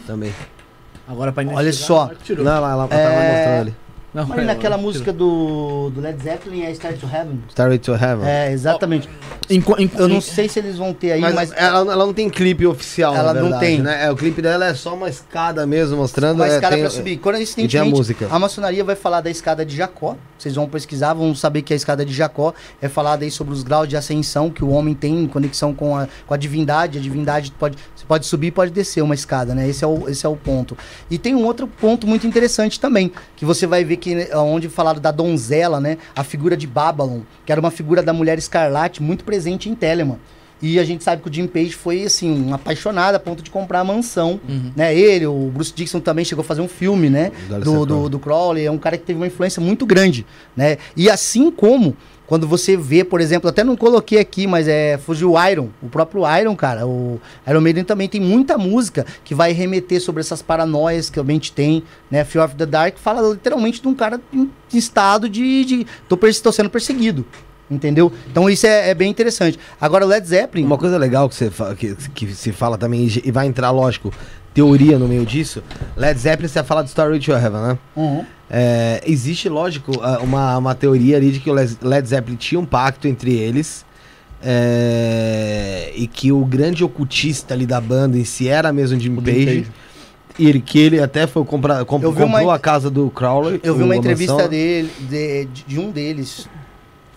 Também. 0.06 0.34
Agora 1.08 1.32
pra 1.32 1.46
Olha 1.48 1.72
só. 1.72 2.12
Tirou. 2.24 2.44
Lá, 2.44 2.60
lá, 2.60 2.76
lá, 2.76 2.86
É, 2.86 2.88
tava 2.88 3.16
mostrando 3.16 3.62
ali. 3.62 3.76
Não, 4.16 4.32
Ali 4.32 4.42
é, 4.44 4.46
naquela 4.46 4.78
tirou. 4.78 4.90
música 4.92 5.12
do, 5.12 5.90
do 5.94 6.00
Led 6.00 6.24
Zeppelin 6.24 6.62
é 6.64 6.74
Star 6.74 6.94
to 6.94 7.06
Heaven. 7.06 7.44
Starway 7.50 7.78
to 7.78 7.94
Heaven. 7.94 8.26
É, 8.26 8.50
exatamente. 8.52 9.10
Enqu- 9.50 9.76
enqu- 9.78 10.00
Eu 10.00 10.08
não 10.08 10.22
sei 10.22 10.48
se 10.48 10.58
eles 10.58 10.78
vão 10.78 10.94
ter 10.94 11.12
aí, 11.12 11.22
Mas, 11.22 11.36
mas, 11.36 11.52
ela, 11.52 11.80
ela 11.92 12.06
não 12.06 12.14
tem 12.14 12.30
clipe 12.30 12.66
oficial, 12.66 13.14
Ela 13.14 13.34
na 13.34 13.42
não 13.42 13.50
verdade, 13.50 13.66
tem. 13.66 13.82
Né? 13.82 14.06
É, 14.06 14.10
o 14.12 14.16
clipe 14.16 14.42
dela 14.42 14.68
é 14.68 14.74
só 14.74 14.96
uma 14.96 15.10
escada 15.10 15.68
mesmo, 15.68 15.98
mostrando... 15.98 16.38
uma 16.38 16.48
é, 16.48 16.56
escada 16.56 16.76
tem- 16.76 16.82
pra 16.84 16.90
subir. 16.90 17.18
Quando 17.18 17.36
E 17.42 17.68
tem 17.68 17.80
a 17.82 17.86
música. 17.86 18.28
a 18.32 18.40
maçonaria 18.40 18.84
vai 18.86 18.96
falar 18.96 19.20
da 19.20 19.30
escada 19.30 19.66
de 19.66 19.76
Jacó. 19.76 20.16
Vocês 20.38 20.56
vão 20.56 20.68
pesquisar, 20.68 21.14
vão 21.14 21.36
saber 21.36 21.62
que 21.62 21.74
a 21.74 21.76
escada 21.76 22.06
de 22.06 22.14
Jacó 22.14 22.54
é 22.82 22.88
falada 22.88 23.26
aí 23.26 23.32
sobre 23.32 23.54
os 23.54 23.64
graus 23.64 23.88
de 23.88 23.98
ascensão 23.98 24.50
que 24.50 24.64
o 24.64 24.70
homem 24.70 24.94
tem 24.94 25.24
em 25.24 25.28
conexão 25.28 25.74
com 25.74 25.96
a, 25.98 26.08
com 26.26 26.34
a 26.34 26.38
divindade. 26.38 26.98
A 26.98 27.02
divindade 27.02 27.52
pode, 27.52 27.78
você 27.96 28.06
pode 28.06 28.26
subir 28.26 28.48
e 28.48 28.52
pode 28.52 28.72
descer 28.72 29.02
uma 29.02 29.14
escada, 29.16 29.54
né? 29.54 29.68
Esse 29.68 29.84
é, 29.84 29.88
o, 29.88 30.08
esse 30.10 30.26
é 30.26 30.30
o 30.30 30.36
ponto. 30.38 30.78
E 31.12 31.18
tem 31.18 31.36
um 31.36 31.44
outro 31.44 31.68
ponto 31.68 32.08
muito 32.08 32.26
interessante 32.26 32.80
também, 32.80 33.12
que 33.36 33.44
você 33.46 33.66
vai 33.68 33.84
ver 33.84 33.98
que 33.98 34.05
né, 34.14 34.28
onde 34.36 34.70
falaram 34.70 35.00
da 35.02 35.10
donzela, 35.12 35.80
né? 35.80 35.98
A 36.16 36.24
figura 36.24 36.56
de 36.56 36.68
Babylon, 36.68 37.22
que 37.46 37.52
era 37.52 37.60
uma 37.62 37.72
figura 37.72 38.04
da 38.04 38.14
mulher 38.14 38.38
escarlate 38.38 39.02
muito 39.02 39.24
presente 39.24 39.70
em 39.70 39.74
Telemann. 39.74 40.18
E 40.62 40.80
a 40.80 40.84
gente 40.86 41.04
sabe 41.04 41.22
que 41.22 41.30
o 41.30 41.34
Jim 41.34 41.48
Page 41.48 41.74
foi, 41.74 42.04
assim, 42.04 42.32
um 42.48 42.54
apaixonado 42.54 43.16
a 43.16 43.20
ponto 43.20 43.44
de 43.44 43.50
comprar 43.52 43.82
a 43.82 43.84
mansão, 43.84 44.40
Uhum. 44.48 44.72
né? 44.76 44.96
Ele, 44.98 45.26
o 45.28 45.52
Bruce 45.54 45.74
Dixon 45.76 46.00
também 46.00 46.24
chegou 46.24 46.42
a 46.44 46.46
fazer 46.46 46.62
um 46.62 46.68
filme, 46.68 47.10
né? 47.10 47.32
Do 47.64 47.86
Do, 47.86 48.10
do 48.10 48.20
Crowley. 48.20 48.66
É 48.66 48.72
um 48.72 48.78
cara 48.78 48.98
que 48.98 49.04
teve 49.04 49.20
uma 49.20 49.28
influência 49.28 49.62
muito 49.62 49.86
grande, 49.86 50.26
né? 50.56 50.78
E 50.96 51.10
assim 51.10 51.52
como 51.52 51.96
quando 52.28 52.48
você 52.48 52.76
vê, 52.76 53.04
por 53.04 53.22
exemplo, 53.22 53.50
até 53.50 53.64
não 53.64 53.76
coloquei 53.76 54.20
aqui, 54.20 54.48
mas 54.48 54.68
é 54.68 54.98
fugiu 54.98 55.34
o 55.34 55.48
Iron, 55.48 55.70
o 55.82 55.88
próprio 55.88 56.24
Iron, 56.40 56.56
cara. 56.56 56.88
O 56.88 57.20
Iron 57.48 57.62
Maiden 57.62 57.84
também 57.84 58.08
tem 58.08 58.20
muita 58.20 58.58
música 58.58 59.06
que 59.24 59.36
vai 59.36 59.52
remeter 59.52 60.02
sobre 60.02 60.22
essas 60.22 60.42
paranoias 60.42 61.10
que 61.10 61.20
a 61.20 61.24
mente 61.24 61.52
tem, 61.52 61.84
né? 62.10 62.24
Fear 62.24 62.46
of 62.46 62.56
the 62.56 62.66
Dark 62.66 62.98
fala 62.98 63.34
literalmente 63.34 63.82
de 63.82 63.88
um 63.88 63.94
cara 63.94 64.20
em 64.34 64.50
estado 64.74 65.30
de, 65.30 65.66
de 65.66 65.88
tô, 66.08 66.18
tô 66.18 66.52
sendo 66.52 66.70
perseguido. 66.70 67.26
Entendeu? 67.70 68.12
Então 68.30 68.48
isso 68.48 68.68
é, 68.68 68.90
é 68.90 68.94
bem 68.94 69.10
interessante. 69.10 69.60
Agora 69.82 70.06
o 70.06 70.08
Led 70.08 70.28
Zeppelin. 70.28 70.66
Uma 70.66 70.78
coisa 70.78 70.98
legal 70.98 71.28
que, 71.28 71.36
você 71.36 71.52
que, 71.76 71.96
que 72.14 72.36
se 72.36 72.52
fala 72.52 72.78
também, 72.78 73.08
e 73.24 73.32
vai 73.32 73.48
entrar, 73.48 73.72
lógico, 73.72 74.14
teoria 74.54 75.00
no 75.00 75.08
meio 75.08 75.26
disso. 75.26 75.64
Led 75.98 76.20
Zeppelin, 76.20 76.48
você 76.48 76.64
fala 76.64 76.84
de 76.84 76.90
Starway 76.90 77.20
to 77.20 77.32
Heaven, 77.32 77.62
né? 77.62 77.78
Uhum. 77.96 78.26
É, 78.50 79.02
existe, 79.06 79.50
lógico, 79.50 79.92
uma, 80.22 80.58
uma 80.58 80.76
teoria 80.76 81.18
ali 81.18 81.32
de 81.32 81.40
que 81.40 81.50
o 81.50 81.54
Led 81.54 82.08
Zeppelin 82.08 82.38
tinha 82.38 82.60
um 82.60 82.66
pacto 82.66 83.08
entre 83.08 83.34
eles. 83.34 83.84
é, 84.44 85.92
e 85.96 86.08
que 86.08 86.32
o 86.32 86.46
grande 86.46 86.84
ocultista 86.84 87.54
ali 87.54 87.66
da 87.66 87.82
banda 87.82 88.18
em 88.18 88.24
si 88.24 88.48
era 88.48 88.72
mesmo 88.72 89.00
Jim 89.00 89.16
Page. 89.16 89.46
Page. 89.46 89.72
E 90.38 90.48
ele, 90.50 90.60
que 90.60 90.78
ele 90.80 91.00
até 91.02 91.26
foi 91.28 91.44
comprar, 91.46 91.84
comp- 91.86 92.04
uma 92.04 92.14
comprou 92.14 92.42
en- 92.52 92.54
a 92.54 92.60
casa 92.60 92.90
do 92.90 93.10
Crowley. 93.10 93.60
Eu 93.64 93.76
vi 93.76 93.84
uma 93.84 93.96
entrevista 93.96 94.48
dele, 94.50 94.92
de, 95.10 95.46
de 95.66 95.80
um 95.80 95.90
deles. 95.92 96.48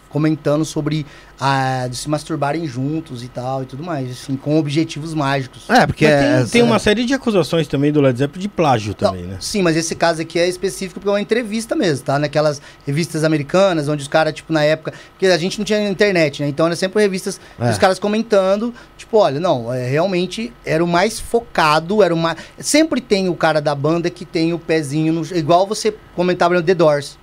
comentando 0.09 0.65
sobre 0.65 1.05
a, 1.41 1.87
de 1.89 1.97
se 1.97 2.09
masturbarem 2.09 2.67
juntos 2.67 3.23
e 3.23 3.29
tal 3.29 3.63
e 3.63 3.67
tudo 3.67 3.83
mais, 3.83 4.11
assim, 4.11 4.37
com 4.37 4.59
objetivos 4.59 5.15
mágicos. 5.15 5.69
É, 5.71 5.87
porque 5.87 6.05
tem, 6.07 6.15
é- 6.15 6.45
tem 6.51 6.63
uma 6.63 6.79
série 6.79 7.05
de 7.05 7.15
acusações 7.15 7.69
também 7.69 7.93
do 7.93 8.01
Led 8.01 8.19
Zeppelin 8.19 8.43
de 8.43 8.49
plágio 8.49 8.93
também, 8.95 9.23
Não, 9.23 9.31
né? 9.31 9.37
Sim, 9.41 9.63
mas 9.63 9.77
esse 9.77 9.95
caso 9.95 10.21
aqui 10.21 10.39
é 10.39 10.49
específico 10.49 10.95
porque 10.99 11.09
é 11.09 11.13
uma 11.13 11.21
entrevista 11.21 11.77
mesmo, 11.77 12.05
tá? 12.05 12.19
Naquelas 12.19 12.61
revistas 12.87 13.23
americanas, 13.23 13.89
onde 13.89 14.03
os 14.03 14.09
caras, 14.09 14.35
tipo, 14.35 14.53
na 14.53 14.65
época. 14.65 14.93
Porque 15.13 15.27
a 15.27 15.39
gente 15.39 15.59
não 15.59 15.65
tinha 15.65 15.89
internet, 15.89 16.43
né? 16.43 16.49
Então 16.49 16.67
era 16.67 16.75
sempre 16.75 17.01
revistas 17.01 17.41
É. 17.61 17.71
os 17.71 17.79
caras 17.79 17.99
comentando, 17.99 18.75
tipo, 18.97 19.17
olha, 19.19 19.39
não, 19.39 19.73
é, 19.73 19.87
realmente 19.89 20.53
era 20.65 20.83
o 20.83 20.89
mais 20.89 21.21
focado, 21.21 22.03
era 22.03 22.13
o 22.15 22.17
mais. 22.19 22.37
Sempre 22.59 23.01
tem 23.01 23.29
o 23.29 23.35
cara 23.35 23.61
da 23.61 23.75
banda 23.75 24.11
que 24.11 24.25
tem 24.25 24.53
o 24.53 24.59
pezinho 24.59 25.13
no. 25.13 25.25
Igual 25.37 25.67
você 25.67 25.95
comentava 26.17 26.55
no 26.55 26.63
The 26.63 26.75
Doors. 26.75 27.17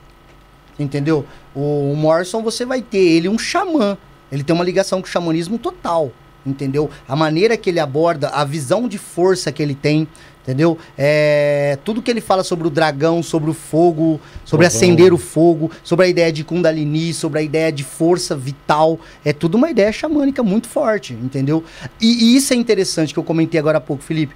Entendeu? 0.77 1.25
O, 1.53 1.91
o 1.91 1.95
Morrison, 1.95 2.41
você 2.43 2.65
vai 2.65 2.81
ter 2.81 2.97
ele 2.97 3.29
um 3.29 3.37
xamã. 3.39 3.97
Ele 4.31 4.43
tem 4.43 4.55
uma 4.55 4.63
ligação 4.63 5.01
com 5.01 5.07
o 5.07 5.09
xamanismo 5.09 5.57
total. 5.57 6.11
Entendeu? 6.45 6.91
A 7.07 7.15
maneira 7.15 7.57
que 7.57 7.71
ele 7.71 7.79
aborda, 7.79 8.29
a 8.29 8.45
visão 8.45 8.87
de 8.87 8.99
força 8.99 9.51
que 9.51 9.63
ele 9.63 9.73
tem. 9.73 10.07
Entendeu? 10.43 10.77
É, 10.95 11.79
tudo 11.83 12.03
que 12.03 12.11
ele 12.11 12.21
fala 12.21 12.43
sobre 12.43 12.67
o 12.67 12.69
dragão, 12.69 13.23
sobre 13.23 13.49
o 13.49 13.53
fogo, 13.53 14.21
sobre 14.45 14.67
Fogão. 14.67 14.77
acender 14.77 15.11
o 15.11 15.17
fogo, 15.17 15.71
sobre 15.83 16.05
a 16.05 16.07
ideia 16.07 16.31
de 16.31 16.43
Kundalini, 16.43 17.15
sobre 17.15 17.39
a 17.39 17.41
ideia 17.41 17.71
de 17.71 17.83
força 17.83 18.35
vital, 18.35 18.99
é 19.23 19.33
tudo 19.33 19.55
uma 19.55 19.71
ideia 19.71 19.91
xamânica 19.91 20.43
muito 20.43 20.67
forte, 20.67 21.13
entendeu? 21.13 21.63
E, 21.99 22.25
e 22.25 22.35
isso 22.35 22.53
é 22.53 22.55
interessante 22.55 23.11
que 23.11 23.17
eu 23.17 23.23
comentei 23.23 23.59
agora 23.59 23.79
há 23.79 23.81
pouco, 23.81 24.03
Felipe. 24.03 24.35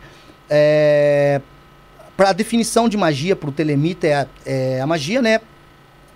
É, 0.50 1.40
para 2.18 2.32
a 2.32 2.34
definição 2.34 2.90
de 2.90 2.98
magia 2.98 3.36
para 3.36 3.50
o 3.50 3.52
telemita 3.52 4.08
é 4.08 4.28
é 4.48 4.82
a 4.82 4.88
magia, 4.88 5.22
né? 5.22 5.40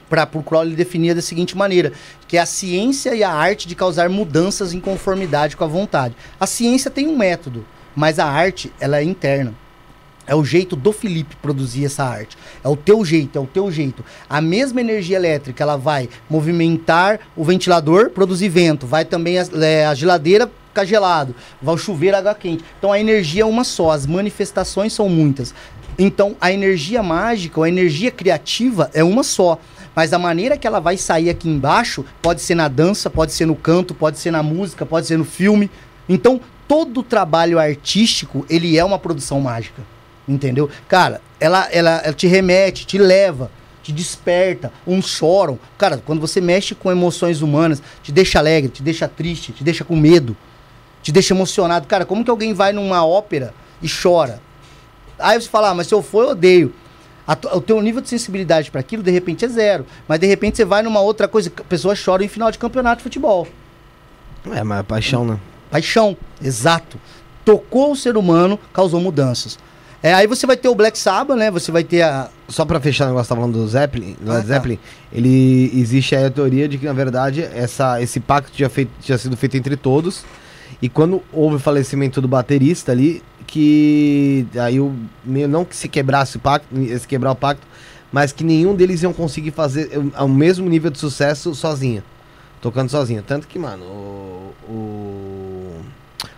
Para 0.10 0.30
o 0.34 0.44
Crowley 0.44 0.76
definia 0.76 1.16
da 1.16 1.22
seguinte 1.22 1.58
maneira, 1.58 1.92
que 2.28 2.38
é 2.38 2.42
a 2.42 2.46
ciência 2.46 3.16
e 3.16 3.24
a 3.24 3.32
arte 3.32 3.68
de 3.68 3.76
causar 3.76 4.10
mudanças 4.10 4.74
em 4.74 4.80
conformidade 4.80 5.58
com 5.58 5.64
a 5.64 5.68
vontade. 5.68 6.16
A 6.40 6.46
ciência 6.46 6.92
tem 6.92 7.08
um 7.08 7.18
método, 7.18 7.66
mas 7.96 8.20
a 8.20 8.26
arte 8.26 8.72
ela 8.80 8.98
é 9.00 9.04
interna. 9.04 9.54
É 10.26 10.34
o 10.34 10.46
jeito 10.46 10.76
do 10.76 10.94
Felipe 10.94 11.36
produzir 11.36 11.86
essa 11.86 12.04
arte. 12.06 12.38
É 12.64 12.68
o 12.70 12.78
teu 12.78 13.04
jeito, 13.04 13.38
é 13.38 13.42
o 13.42 13.46
teu 13.46 13.70
jeito. 13.70 14.06
A 14.30 14.40
mesma 14.40 14.80
energia 14.80 15.18
elétrica, 15.18 15.62
ela 15.62 15.76
vai 15.76 16.08
movimentar 16.30 17.20
o 17.36 17.44
ventilador, 17.44 18.10
produzir 18.10 18.48
vento. 18.48 18.88
Vai 18.88 19.04
também 19.04 19.38
a, 19.38 19.46
é, 19.62 19.86
a 19.86 19.94
geladeira 19.94 20.50
ficar 20.70 20.86
gelado. 20.86 21.36
Vai 21.62 21.76
o 21.76 21.78
chuveiro 21.78 22.16
água 22.16 22.34
quente. 22.34 22.64
Então 22.80 22.92
a 22.92 23.00
energia 23.00 23.44
é 23.44 23.46
uma 23.46 23.66
só, 23.66 23.92
as 23.92 24.06
manifestações 24.08 24.94
são 24.94 25.10
muitas. 25.10 25.54
Então 26.00 26.36
a 26.40 26.52
energia 26.52 27.04
mágica, 27.04 27.62
a 27.62 27.68
energia 27.68 28.10
criativa 28.10 28.90
é 28.94 29.04
uma 29.04 29.24
só. 29.24 29.60
Mas 29.96 30.14
a 30.14 30.20
maneira 30.20 30.58
que 30.58 30.66
ela 30.66 30.80
vai 30.80 30.98
sair 30.98 31.30
aqui 31.30 31.48
embaixo 31.50 32.06
pode 32.22 32.42
ser 32.42 32.56
na 32.56 32.68
dança, 32.68 33.10
pode 33.10 33.32
ser 33.32 33.46
no 33.46 33.56
canto, 33.56 33.94
pode 33.94 34.20
ser 34.20 34.32
na 34.32 34.42
música, 34.42 34.86
pode 34.86 35.08
ser 35.08 35.18
no 35.18 35.26
filme. 35.26 35.70
Então 36.10 36.40
todo 36.68 37.04
trabalho 37.04 37.60
artístico, 37.60 38.46
ele 38.50 38.78
é 38.78 38.84
uma 38.84 38.98
produção 38.98 39.40
mágica. 39.40 39.82
Entendeu? 40.28 40.70
Cara, 40.88 41.22
ela, 41.40 41.68
ela, 41.72 42.02
ela 42.04 42.14
te 42.14 42.28
remete, 42.28 42.86
te 42.86 42.98
leva, 42.98 43.52
te 43.84 43.92
desperta. 43.92 44.72
Uns 44.88 45.08
choram. 45.08 45.60
Cara, 45.78 45.98
quando 45.98 46.22
você 46.22 46.40
mexe 46.40 46.74
com 46.74 46.92
emoções 46.92 47.42
humanas, 47.42 47.84
te 48.02 48.12
deixa 48.12 48.40
alegre, 48.40 48.72
te 48.72 48.82
deixa 48.82 49.08
triste, 49.08 49.52
te 49.52 49.64
deixa 49.64 49.84
com 49.84 49.96
medo, 49.96 50.36
te 51.02 51.12
deixa 51.12 51.34
emocionado. 51.34 51.88
Cara, 51.88 52.06
como 52.06 52.24
que 52.24 52.32
alguém 52.32 52.54
vai 52.54 52.72
numa 52.72 53.06
ópera 53.06 53.54
e 53.82 53.88
chora? 53.90 54.42
Aí 55.20 55.40
você 55.40 55.50
fala, 55.50 55.70
ah, 55.70 55.74
mas 55.74 55.88
se 55.88 55.94
eu 55.94 56.02
for, 56.02 56.24
eu 56.24 56.30
odeio. 56.32 56.74
O 57.54 57.62
teu 57.62 57.82
nível 57.82 58.02
de 58.02 58.10
sensibilidade 58.10 58.70
para 58.70 58.82
aquilo, 58.82 59.02
de 59.02 59.12
repente, 59.12 59.46
é 59.46 59.48
zero. 59.48 59.86
Mas 60.08 60.20
de 60.20 60.28
repente 60.28 60.58
você 60.58 60.66
vai 60.66 60.82
numa 60.84 61.00
outra 61.00 61.28
coisa, 61.28 61.52
a 61.58 61.64
pessoa 61.64 61.96
chora 61.96 62.24
em 62.24 62.28
final 62.28 62.52
de 62.52 62.58
campeonato 62.58 62.98
de 62.98 63.04
futebol. 63.04 63.48
É, 64.52 64.64
mas 64.64 64.80
é 64.80 64.84
paixão, 64.84 65.26
né? 65.26 65.40
Paixão, 65.72 66.18
exato. 66.44 67.00
Tocou 67.46 67.92
o 67.92 67.96
ser 67.96 68.18
humano, 68.18 68.60
causou 68.74 69.00
mudanças. 69.00 69.58
É, 70.02 70.14
aí 70.14 70.28
você 70.28 70.46
vai 70.46 70.58
ter 70.58 70.68
o 70.68 70.76
Black 70.76 71.00
Sabbath, 71.00 71.38
né? 71.38 71.50
Você 71.50 71.72
vai 71.72 71.82
ter 71.82 72.02
a. 72.02 72.30
Só 72.50 72.66
pra 72.66 72.78
fechar 72.82 73.06
o 73.06 73.08
negócio 73.08 73.30
tá 73.30 73.36
falando 73.36 73.54
do 73.54 73.66
Zeppelin, 73.66 74.18
do 74.20 74.30
Ah, 74.30 74.36
tá. 74.36 74.42
Zeppelin, 74.42 74.78
ele 75.14 75.72
existe 75.74 76.14
aí 76.14 76.26
a 76.26 76.30
teoria 76.30 76.68
de 76.68 76.78
que, 76.78 76.86
na 76.86 76.92
verdade, 76.92 77.42
essa, 77.42 78.02
esse 78.02 78.20
pacto 78.20 78.52
tinha, 78.52 78.70
feito, 78.70 78.92
tinha 79.00 79.18
sido 79.18 79.38
feito 79.38 79.56
entre 79.56 79.78
todos. 79.78 80.26
E 80.82 80.90
quando 80.90 81.24
houve 81.32 81.56
o 81.56 81.60
falecimento 81.60 82.20
do 82.20 82.28
baterista 82.28 82.92
ali, 82.92 83.24
que 83.46 84.46
aí 84.60 84.80
o 84.80 84.94
meio 85.24 85.48
não 85.48 85.64
que 85.66 85.76
se 85.76 85.88
quebrasse 85.88 86.38
o 86.38 86.40
pacto, 86.40 86.68
se 87.00 87.08
quebrar 87.08 87.32
o 87.32 87.36
pacto, 87.36 87.66
mas 88.12 88.32
que 88.32 88.44
nenhum 88.44 88.76
deles 88.76 89.02
iam 89.04 89.12
conseguir 89.14 89.52
fazer 89.52 89.90
o, 90.20 90.28
mesmo 90.28 90.70
nível 90.70 90.92
de 90.92 91.00
sucesso 91.00 91.54
sozinho. 91.56 92.04
Tocando 92.62 92.90
sozinho. 92.90 93.22
Tanto 93.22 93.48
que, 93.48 93.60
mano, 93.60 93.84
o, 93.84 94.54
o 94.70 95.82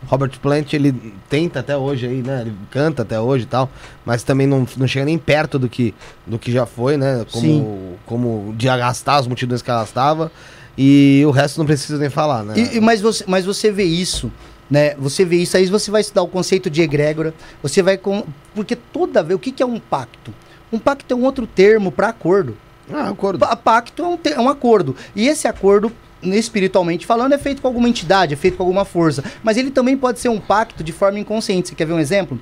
Robert 0.07 0.31
Plant, 0.39 0.73
ele 0.73 0.93
tenta 1.29 1.59
até 1.59 1.75
hoje 1.77 2.07
aí, 2.07 2.21
né? 2.21 2.41
Ele 2.41 2.53
canta 2.71 3.01
até 3.01 3.19
hoje 3.19 3.43
e 3.43 3.47
tal, 3.47 3.69
mas 4.05 4.23
também 4.23 4.47
não, 4.47 4.65
não 4.77 4.87
chega 4.87 5.05
nem 5.05 5.17
perto 5.17 5.59
do 5.59 5.67
que, 5.69 5.93
do 6.25 6.39
que 6.39 6.51
já 6.51 6.65
foi, 6.65 6.97
né? 6.97 7.25
Como, 7.31 7.43
Sim. 7.43 7.93
como 8.05 8.55
de 8.57 8.69
arrastar 8.69 9.17
as 9.17 9.27
multidões 9.27 9.61
que 9.61 9.69
arrastava. 9.69 10.31
E 10.77 11.23
o 11.25 11.31
resto 11.31 11.57
não 11.57 11.65
precisa 11.65 11.97
nem 11.97 12.09
falar, 12.09 12.43
né? 12.43 12.53
E- 12.57 12.79
mas, 12.79 13.01
você, 13.01 13.23
mas 13.27 13.45
você 13.45 13.71
vê 13.71 13.83
isso, 13.83 14.31
né? 14.69 14.95
Você 14.97 15.23
vê 15.25 15.37
isso, 15.37 15.55
aí 15.57 15.65
você 15.67 15.91
vai 15.91 16.01
estudar 16.01 16.21
o 16.23 16.27
conceito 16.27 16.69
de 16.69 16.81
egrégora, 16.81 17.33
você 17.61 17.81
vai 17.81 17.97
com. 17.97 18.23
Porque 18.53 18.75
toda 18.75 19.21
vez. 19.23 19.35
O 19.35 19.39
que, 19.39 19.51
que 19.51 19.61
é 19.63 19.65
um 19.65 19.79
pacto? 19.79 20.33
Um 20.71 20.79
pacto 20.79 21.13
é 21.13 21.17
um 21.17 21.23
outro 21.23 21.45
termo 21.47 21.91
para 21.91 22.09
acordo. 22.09 22.57
Ah, 22.91 23.09
acordo. 23.09 23.39
Pa- 23.39 23.55
Pacto 23.55 24.03
é 24.03 24.07
um, 24.07 24.19
é 24.35 24.39
um 24.39 24.49
acordo. 24.49 24.95
E 25.15 25.27
esse 25.27 25.47
acordo, 25.47 25.91
espiritualmente 26.21 27.05
falando, 27.05 27.33
é 27.33 27.37
feito 27.37 27.61
com 27.61 27.67
alguma 27.67 27.87
entidade, 27.89 28.33
é 28.33 28.37
feito 28.37 28.57
com 28.57 28.63
alguma 28.63 28.85
força. 28.85 29.23
Mas 29.43 29.57
ele 29.57 29.71
também 29.71 29.97
pode 29.97 30.19
ser 30.19 30.29
um 30.29 30.39
pacto 30.39 30.83
de 30.83 30.91
forma 30.91 31.19
inconsciente. 31.19 31.69
Você 31.69 31.75
quer 31.75 31.85
ver 31.85 31.93
um 31.93 31.99
exemplo? 31.99 32.39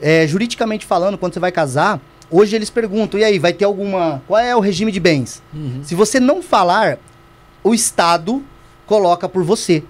É, 0.00 0.26
juridicamente 0.26 0.84
falando, 0.84 1.16
quando 1.18 1.34
você 1.34 1.40
vai 1.40 1.52
casar, 1.52 2.00
hoje 2.30 2.56
eles 2.56 2.70
perguntam: 2.70 3.18
e 3.20 3.24
aí, 3.24 3.38
vai 3.38 3.52
ter 3.52 3.64
alguma. 3.64 4.22
Qual 4.26 4.40
é 4.40 4.54
o 4.56 4.60
regime 4.60 4.90
de 4.90 5.00
bens? 5.00 5.42
Se 5.84 5.94
você 5.94 6.18
não 6.18 6.42
falar, 6.42 6.98
o 7.62 7.74
Estado 7.74 8.42
coloca 8.86 9.28
por 9.28 9.42
você 9.44 9.82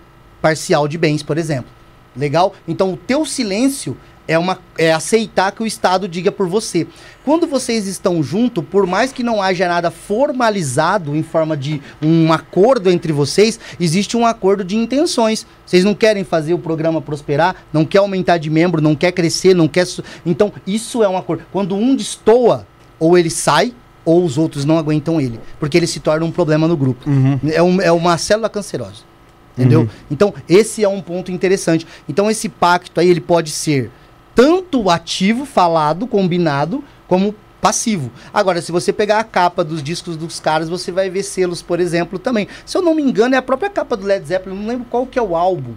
parcial 0.48 0.86
de 0.86 0.98
bens, 0.98 1.22
por 1.22 1.38
exemplo. 1.38 1.70
Legal? 2.14 2.52
Então 2.68 2.92
o 2.92 2.96
teu 2.98 3.24
silêncio 3.24 3.96
é, 4.28 4.38
uma, 4.38 4.58
é 4.76 4.92
aceitar 4.92 5.50
que 5.52 5.62
o 5.62 5.66
Estado 5.66 6.06
diga 6.06 6.30
por 6.30 6.46
você. 6.46 6.86
Quando 7.24 7.46
vocês 7.46 7.86
estão 7.86 8.22
juntos, 8.22 8.62
por 8.70 8.86
mais 8.86 9.10
que 9.10 9.22
não 9.22 9.40
haja 9.40 9.66
nada 9.66 9.90
formalizado 9.90 11.16
em 11.16 11.22
forma 11.22 11.56
de 11.56 11.80
um 12.02 12.30
acordo 12.30 12.90
entre 12.90 13.10
vocês, 13.10 13.58
existe 13.80 14.18
um 14.18 14.26
acordo 14.26 14.62
de 14.62 14.76
intenções. 14.76 15.46
Vocês 15.64 15.82
não 15.82 15.94
querem 15.94 16.24
fazer 16.24 16.52
o 16.52 16.58
programa 16.58 17.00
prosperar, 17.00 17.56
não 17.72 17.86
quer 17.86 17.98
aumentar 17.98 18.36
de 18.36 18.50
membro, 18.50 18.82
não 18.82 18.94
quer 18.94 19.12
crescer, 19.12 19.54
não 19.54 19.66
quer. 19.66 19.86
Então, 20.26 20.52
isso 20.66 21.02
é 21.02 21.08
um 21.08 21.16
acordo. 21.16 21.44
Quando 21.50 21.74
um 21.74 21.96
destoa, 21.96 22.66
ou 23.00 23.16
ele 23.16 23.30
sai, 23.30 23.72
ou 24.04 24.22
os 24.22 24.36
outros 24.36 24.66
não 24.66 24.76
aguentam 24.76 25.18
ele. 25.18 25.40
Porque 25.58 25.78
ele 25.78 25.86
se 25.86 26.00
torna 26.00 26.26
um 26.26 26.30
problema 26.30 26.68
no 26.68 26.76
grupo. 26.76 27.08
Uhum. 27.08 27.40
É, 27.50 27.62
um- 27.62 27.80
é 27.80 27.90
uma 27.90 28.18
célula 28.18 28.50
cancerosa. 28.50 29.13
Entendeu? 29.56 29.82
Uhum. 29.82 29.88
Então, 30.10 30.34
esse 30.48 30.82
é 30.82 30.88
um 30.88 31.00
ponto 31.00 31.30
interessante. 31.30 31.86
Então, 32.08 32.30
esse 32.30 32.48
pacto 32.48 33.00
aí, 33.00 33.08
ele 33.08 33.20
pode 33.20 33.50
ser 33.50 33.90
tanto 34.34 34.90
ativo, 34.90 35.46
falado, 35.46 36.06
combinado, 36.06 36.82
como 37.06 37.34
passivo. 37.60 38.10
Agora, 38.32 38.60
se 38.60 38.70
você 38.70 38.92
pegar 38.92 39.20
a 39.20 39.24
capa 39.24 39.64
dos 39.64 39.82
discos 39.82 40.16
dos 40.16 40.38
caras, 40.38 40.68
você 40.68 40.92
vai 40.92 41.08
ver 41.08 41.22
selos, 41.22 41.62
por 41.62 41.80
exemplo, 41.80 42.18
também. 42.18 42.46
Se 42.66 42.76
eu 42.76 42.82
não 42.82 42.94
me 42.94 43.02
engano, 43.02 43.34
é 43.34 43.38
a 43.38 43.42
própria 43.42 43.70
capa 43.70 43.96
do 43.96 44.04
Led 44.04 44.26
Zeppelin, 44.26 44.56
não 44.56 44.66
lembro 44.66 44.86
qual 44.90 45.06
que 45.06 45.18
é 45.18 45.22
o 45.22 45.34
álbum. 45.34 45.72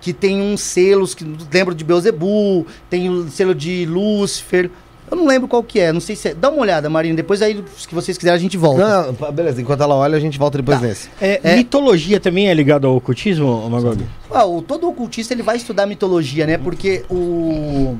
Que 0.00 0.12
tem 0.12 0.40
uns 0.40 0.60
selos 0.60 1.14
que 1.14 1.24
lembro 1.50 1.74
de 1.74 1.84
Beelzebub, 1.84 2.66
tem 2.90 3.08
o 3.08 3.30
selo 3.30 3.54
de 3.54 3.86
Lúcifer. 3.86 4.70
Eu 5.10 5.16
não 5.16 5.26
lembro 5.26 5.48
qual 5.48 5.62
que 5.62 5.80
é, 5.80 5.92
não 5.92 6.00
sei 6.00 6.14
se 6.14 6.28
é. 6.28 6.34
Dá 6.34 6.48
uma 6.50 6.60
olhada, 6.60 6.88
Marina, 6.88 7.16
depois 7.16 7.42
aí, 7.42 7.62
se 7.76 7.92
vocês 7.92 8.16
quiserem, 8.16 8.36
a 8.36 8.40
gente 8.40 8.56
volta. 8.56 9.04
Não, 9.12 9.32
beleza, 9.32 9.60
enquanto 9.60 9.82
ela 9.82 9.94
olha, 9.96 10.16
a 10.16 10.20
gente 10.20 10.38
volta 10.38 10.58
depois 10.58 10.80
Tá. 10.80 10.86
nesse. 10.86 11.08
É, 11.20 11.40
É. 11.42 11.56
Mitologia 11.56 12.20
também 12.20 12.48
é 12.48 12.54
ligado 12.54 12.86
ao 12.86 12.94
ocultismo, 12.96 13.68
Magog? 13.68 14.06
Ah, 14.30 14.44
o, 14.44 14.62
todo 14.62 14.88
ocultista 14.88 15.34
ele 15.34 15.42
vai 15.42 15.56
estudar 15.56 15.86
mitologia, 15.86 16.46
né? 16.46 16.56
Porque 16.58 17.04
o. 17.10 17.96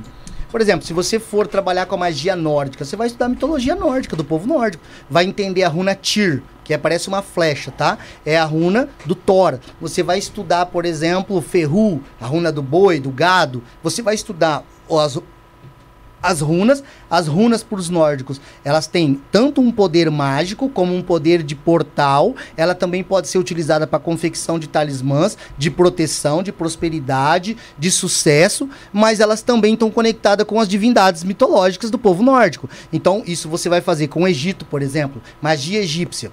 Por 0.52 0.60
exemplo, 0.60 0.84
se 0.84 0.92
você 0.92 1.20
for 1.20 1.46
trabalhar 1.46 1.86
com 1.86 1.94
a 1.94 1.98
magia 1.98 2.34
nórdica, 2.34 2.84
você 2.84 2.96
vai 2.96 3.06
estudar 3.06 3.26
a 3.26 3.28
mitologia 3.28 3.74
nórdica, 3.76 4.16
do 4.16 4.24
povo 4.24 4.48
nórdico. 4.48 4.82
Vai 5.08 5.24
entender 5.24 5.62
a 5.62 5.68
runa 5.68 5.94
Tyr, 5.94 6.42
que 6.64 6.74
é, 6.74 6.78
parece 6.78 7.06
uma 7.06 7.22
flecha, 7.22 7.70
tá? 7.70 7.98
É 8.26 8.36
a 8.36 8.44
runa 8.44 8.88
do 9.06 9.14
Thor. 9.14 9.60
Você 9.80 10.02
vai 10.02 10.18
estudar, 10.18 10.66
por 10.66 10.84
exemplo, 10.84 11.40
Ferru, 11.40 12.00
a 12.20 12.26
runa 12.26 12.50
do 12.50 12.62
boi, 12.62 12.98
do 12.98 13.10
gado. 13.10 13.62
Você 13.80 14.02
vai 14.02 14.16
estudar 14.16 14.64
as, 14.90 15.20
as 16.22 16.40
runas, 16.40 16.84
as 17.10 17.26
runas 17.26 17.62
para 17.62 17.78
os 17.78 17.88
nórdicos, 17.88 18.40
elas 18.64 18.86
têm 18.86 19.20
tanto 19.30 19.60
um 19.60 19.72
poder 19.72 20.10
mágico 20.10 20.68
como 20.68 20.94
um 20.94 21.02
poder 21.02 21.42
de 21.42 21.54
portal. 21.54 22.34
Ela 22.56 22.74
também 22.74 23.02
pode 23.02 23.28
ser 23.28 23.38
utilizada 23.38 23.86
para 23.86 23.98
confecção 23.98 24.58
de 24.58 24.68
talismãs, 24.68 25.36
de 25.56 25.70
proteção, 25.70 26.42
de 26.42 26.52
prosperidade, 26.52 27.56
de 27.78 27.90
sucesso, 27.90 28.68
mas 28.92 29.20
elas 29.20 29.42
também 29.42 29.74
estão 29.74 29.90
conectadas 29.90 30.46
com 30.46 30.60
as 30.60 30.68
divindades 30.68 31.24
mitológicas 31.24 31.90
do 31.90 31.98
povo 31.98 32.22
nórdico. 32.22 32.68
Então, 32.92 33.22
isso 33.26 33.48
você 33.48 33.68
vai 33.68 33.80
fazer 33.80 34.08
com 34.08 34.22
o 34.22 34.28
Egito, 34.28 34.64
por 34.64 34.82
exemplo, 34.82 35.22
magia 35.40 35.80
egípcia. 35.80 36.30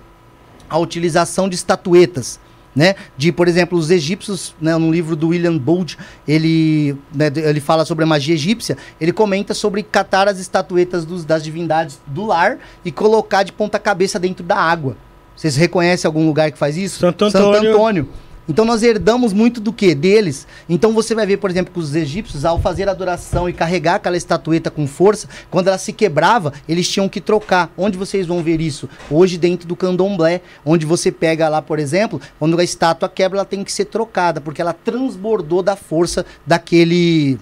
a 0.70 0.78
utilização 0.78 1.48
de 1.48 1.56
estatuetas. 1.56 2.40
Né? 2.78 2.94
De, 3.18 3.32
por 3.32 3.48
exemplo, 3.48 3.76
os 3.76 3.90
egípcios, 3.90 4.54
né, 4.62 4.78
no 4.78 4.92
livro 4.92 5.16
do 5.16 5.30
William 5.30 5.58
Bode, 5.58 5.98
ele, 6.28 6.96
né, 7.12 7.26
ele 7.36 7.60
fala 7.60 7.84
sobre 7.84 8.04
a 8.04 8.08
magia 8.08 8.36
egípcia, 8.36 8.78
ele 9.02 9.12
comenta 9.12 9.56
sobre 9.56 9.82
catar 9.82 10.28
as 10.28 10.38
estatuetas 10.38 11.04
dos, 11.04 11.26
das 11.26 11.44
divindades 11.44 12.00
do 12.06 12.28
lar 12.28 12.60
e 12.86 12.92
colocar 12.92 13.42
de 13.42 13.52
ponta 13.52 13.80
cabeça 13.80 14.20
dentro 14.20 14.46
da 14.46 14.58
água. 14.58 14.96
Vocês 15.36 15.56
reconhecem 15.56 16.08
algum 16.08 16.28
lugar 16.28 16.52
que 16.52 16.58
faz 16.60 16.78
isso? 16.78 17.00
Santo 17.00 17.26
Antônio. 17.26 17.56
Santo 17.56 17.68
Antônio. 17.68 18.10
Então 18.48 18.64
nós 18.64 18.82
herdamos 18.84 19.34
muito 19.34 19.60
do 19.60 19.74
que? 19.74 19.94
Deles. 19.94 20.48
Então 20.70 20.94
você 20.94 21.14
vai 21.14 21.26
ver, 21.26 21.38
por 21.38 21.50
exemplo, 21.50 21.74
que 21.74 21.80
os 21.80 21.96
egípcios, 21.96 22.46
ao 22.46 22.60
fazer 22.60 22.88
adoração 22.88 23.50
e 23.50 23.54
carregar 23.54 23.96
aquela 23.96 24.16
estatueta 24.16 24.72
com 24.72 24.88
força, 24.88 25.28
quando 25.50 25.68
ela 25.68 25.78
se 25.78 25.92
quebrava, 25.92 26.54
eles 26.68 26.88
tinham 26.90 27.10
que 27.10 27.20
trocar. 27.20 27.72
Onde 27.78 27.98
vocês 27.98 28.26
vão 28.26 28.42
ver 28.42 28.62
isso? 28.62 28.90
Hoje 29.12 29.38
dentro 29.38 29.68
do 29.68 29.76
candomblé, 29.76 30.42
onde 30.66 30.86
você 30.86 31.12
pega 31.12 31.50
lá, 31.50 31.62
por 31.62 31.80
exemplo, 31.80 32.22
quando 32.40 32.58
a 32.60 32.64
estátua 32.64 33.10
quebra, 33.10 33.40
ela 33.40 33.46
tem 33.46 33.64
que 33.64 33.72
ser 33.72 33.86
trocada, 33.86 34.40
porque 34.40 34.62
ela 34.62 34.74
transbordou 34.74 35.62
da 35.62 35.76
força 35.76 36.26
daquele. 36.46 37.38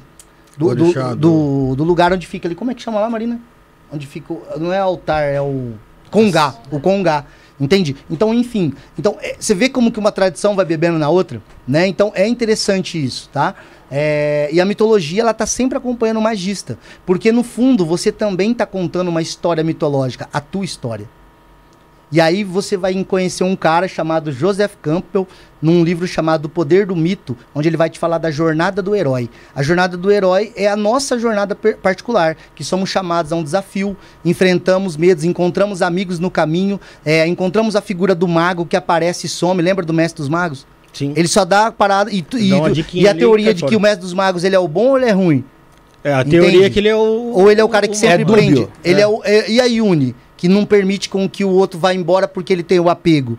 Do, 0.57 0.73
do, 0.73 1.15
do, 1.15 1.76
do 1.76 1.84
lugar 1.84 2.14
onde 2.14 2.26
fica 2.26 2.48
ali. 2.48 2.56
Como 2.56 2.72
é 2.72 2.73
que 2.73 2.82
chama 2.82 2.99
lá, 2.99 3.10
Marina? 3.10 3.40
Onde 3.91 4.07
fica. 4.07 4.34
Não 4.57 4.72
é 4.72 4.80
altar, 4.80 5.22
é 5.23 5.41
o. 5.41 5.73
Congá. 6.10 6.56
O 6.72 6.80
Congá. 6.80 7.26
Entende? 7.60 7.95
Então, 8.10 8.34
enfim. 8.34 8.73
Então, 8.99 9.18
é, 9.22 9.36
você 9.40 9.53
vê 9.56 9.69
como 9.69 9.91
que 9.91 9.99
uma 9.99 10.11
tradição 10.11 10.56
vai 10.56 10.65
bebendo 10.65 10.99
na 10.99 11.10
outra, 11.10 11.41
né? 11.68 11.88
Então, 11.88 12.11
é 12.14 12.27
interessante 12.27 13.03
isso, 13.03 13.30
tá? 13.32 13.56
É, 13.90 14.49
e 14.52 14.60
a 14.60 14.65
mitologia, 14.65 15.22
ela 15.22 15.34
tá 15.34 15.45
sempre 15.45 15.77
acompanhando 15.77 16.18
o 16.18 16.22
magista. 16.22 16.77
Porque, 17.06 17.32
no 17.32 17.44
fundo, 17.44 17.86
você 17.86 18.11
também 18.11 18.53
tá 18.53 18.65
contando 18.65 19.07
uma 19.07 19.22
história 19.22 19.64
mitológica, 19.64 20.27
a 20.34 20.41
tua 20.41 20.65
história. 20.65 21.07
E 22.11 22.22
aí 22.22 22.44
você 22.44 22.77
vai 22.77 22.94
conhecer 23.03 23.44
um 23.44 23.56
cara 23.56 23.88
chamado 23.88 24.32
Joseph 24.32 24.73
Campbell, 24.82 25.27
num 25.61 25.84
livro 25.84 26.07
chamado 26.07 26.45
O 26.45 26.49
Poder 26.49 26.86
do 26.86 26.95
Mito, 26.95 27.36
onde 27.53 27.68
ele 27.68 27.76
vai 27.77 27.90
te 27.90 27.98
falar 27.98 28.19
da 28.19 28.30
jornada 28.30 28.82
do 28.82 28.95
herói. 28.95 29.27
A 29.56 29.64
jornada 29.64 29.98
do 29.98 30.11
herói 30.11 30.53
é 30.56 30.68
a 30.68 30.76
nossa 30.76 31.18
jornada 31.18 31.56
particular, 31.56 32.38
que 32.56 32.64
somos 32.64 32.90
chamados 32.90 33.32
a 33.32 33.36
um 33.36 33.44
desafio, 33.44 33.98
enfrentamos 34.23 34.95
medos, 34.95 35.23
encontramos 35.23 35.82
amigos 35.82 36.19
no 36.19 36.30
caminho, 36.30 36.80
é, 37.03 37.26
encontramos 37.27 37.76
a 37.76 37.82
figura 37.82 38.14
do 38.14 38.27
mago 38.27 38.65
que 38.65 38.76
aparece 38.77 39.26
e 39.26 39.30
some. 39.30 39.61
Lembra 39.61 39.84
do 39.86 39.94
Mestre 39.94 40.18
dos 40.22 40.30
Magos? 40.30 40.68
Sim. 40.94 41.11
Ele 41.15 41.27
só 41.27 41.44
dá 41.44 41.68
a 41.68 41.72
parada. 41.72 42.11
E, 42.11 42.23
e, 42.36 42.52
e 43.02 43.07
a 43.07 43.15
teoria 43.15 43.45
cai 43.48 43.53
de 43.56 43.65
que 43.65 43.76
o 43.76 43.80
Mestre 43.80 44.02
dos 44.02 44.14
Magos 44.14 44.44
ele 44.44 44.56
é 44.56 44.60
o 44.60 44.68
bom 44.68 44.90
ou 44.90 44.98
ele 44.98 45.07
é 45.07 45.11
ruim? 45.11 45.44
É, 46.03 46.14
a 46.14 46.22
Entende? 46.22 46.38
teoria 46.40 46.68
é 46.68 46.69
que 46.69 46.80
ele 46.80 46.88
é 46.88 46.95
o. 46.95 47.32
Ou 47.34 47.52
ele 47.52 47.60
é 47.60 47.64
o 47.64 47.68
cara 47.69 47.88
que 47.88 47.98
sempre 47.98 48.22
é 48.22 48.26
prende. 48.26 48.68
Ele 48.84 48.99
É. 48.99 49.03
é. 49.03 49.07
o, 49.07 49.22
é- 49.23 49.49
e 49.49 49.60
a 49.60 49.65
Yuni, 49.65 50.15
que 50.38 50.48
não 50.48 50.66
permite 50.66 51.10
com 51.10 51.30
que 51.30 51.44
o 51.44 51.49
outro 51.49 51.80
vá 51.80 51.94
embora 51.94 52.28
porque 52.28 52.52
ele 52.52 52.64
tem 52.64 52.80
o 52.80 52.90
apego. 52.90 53.38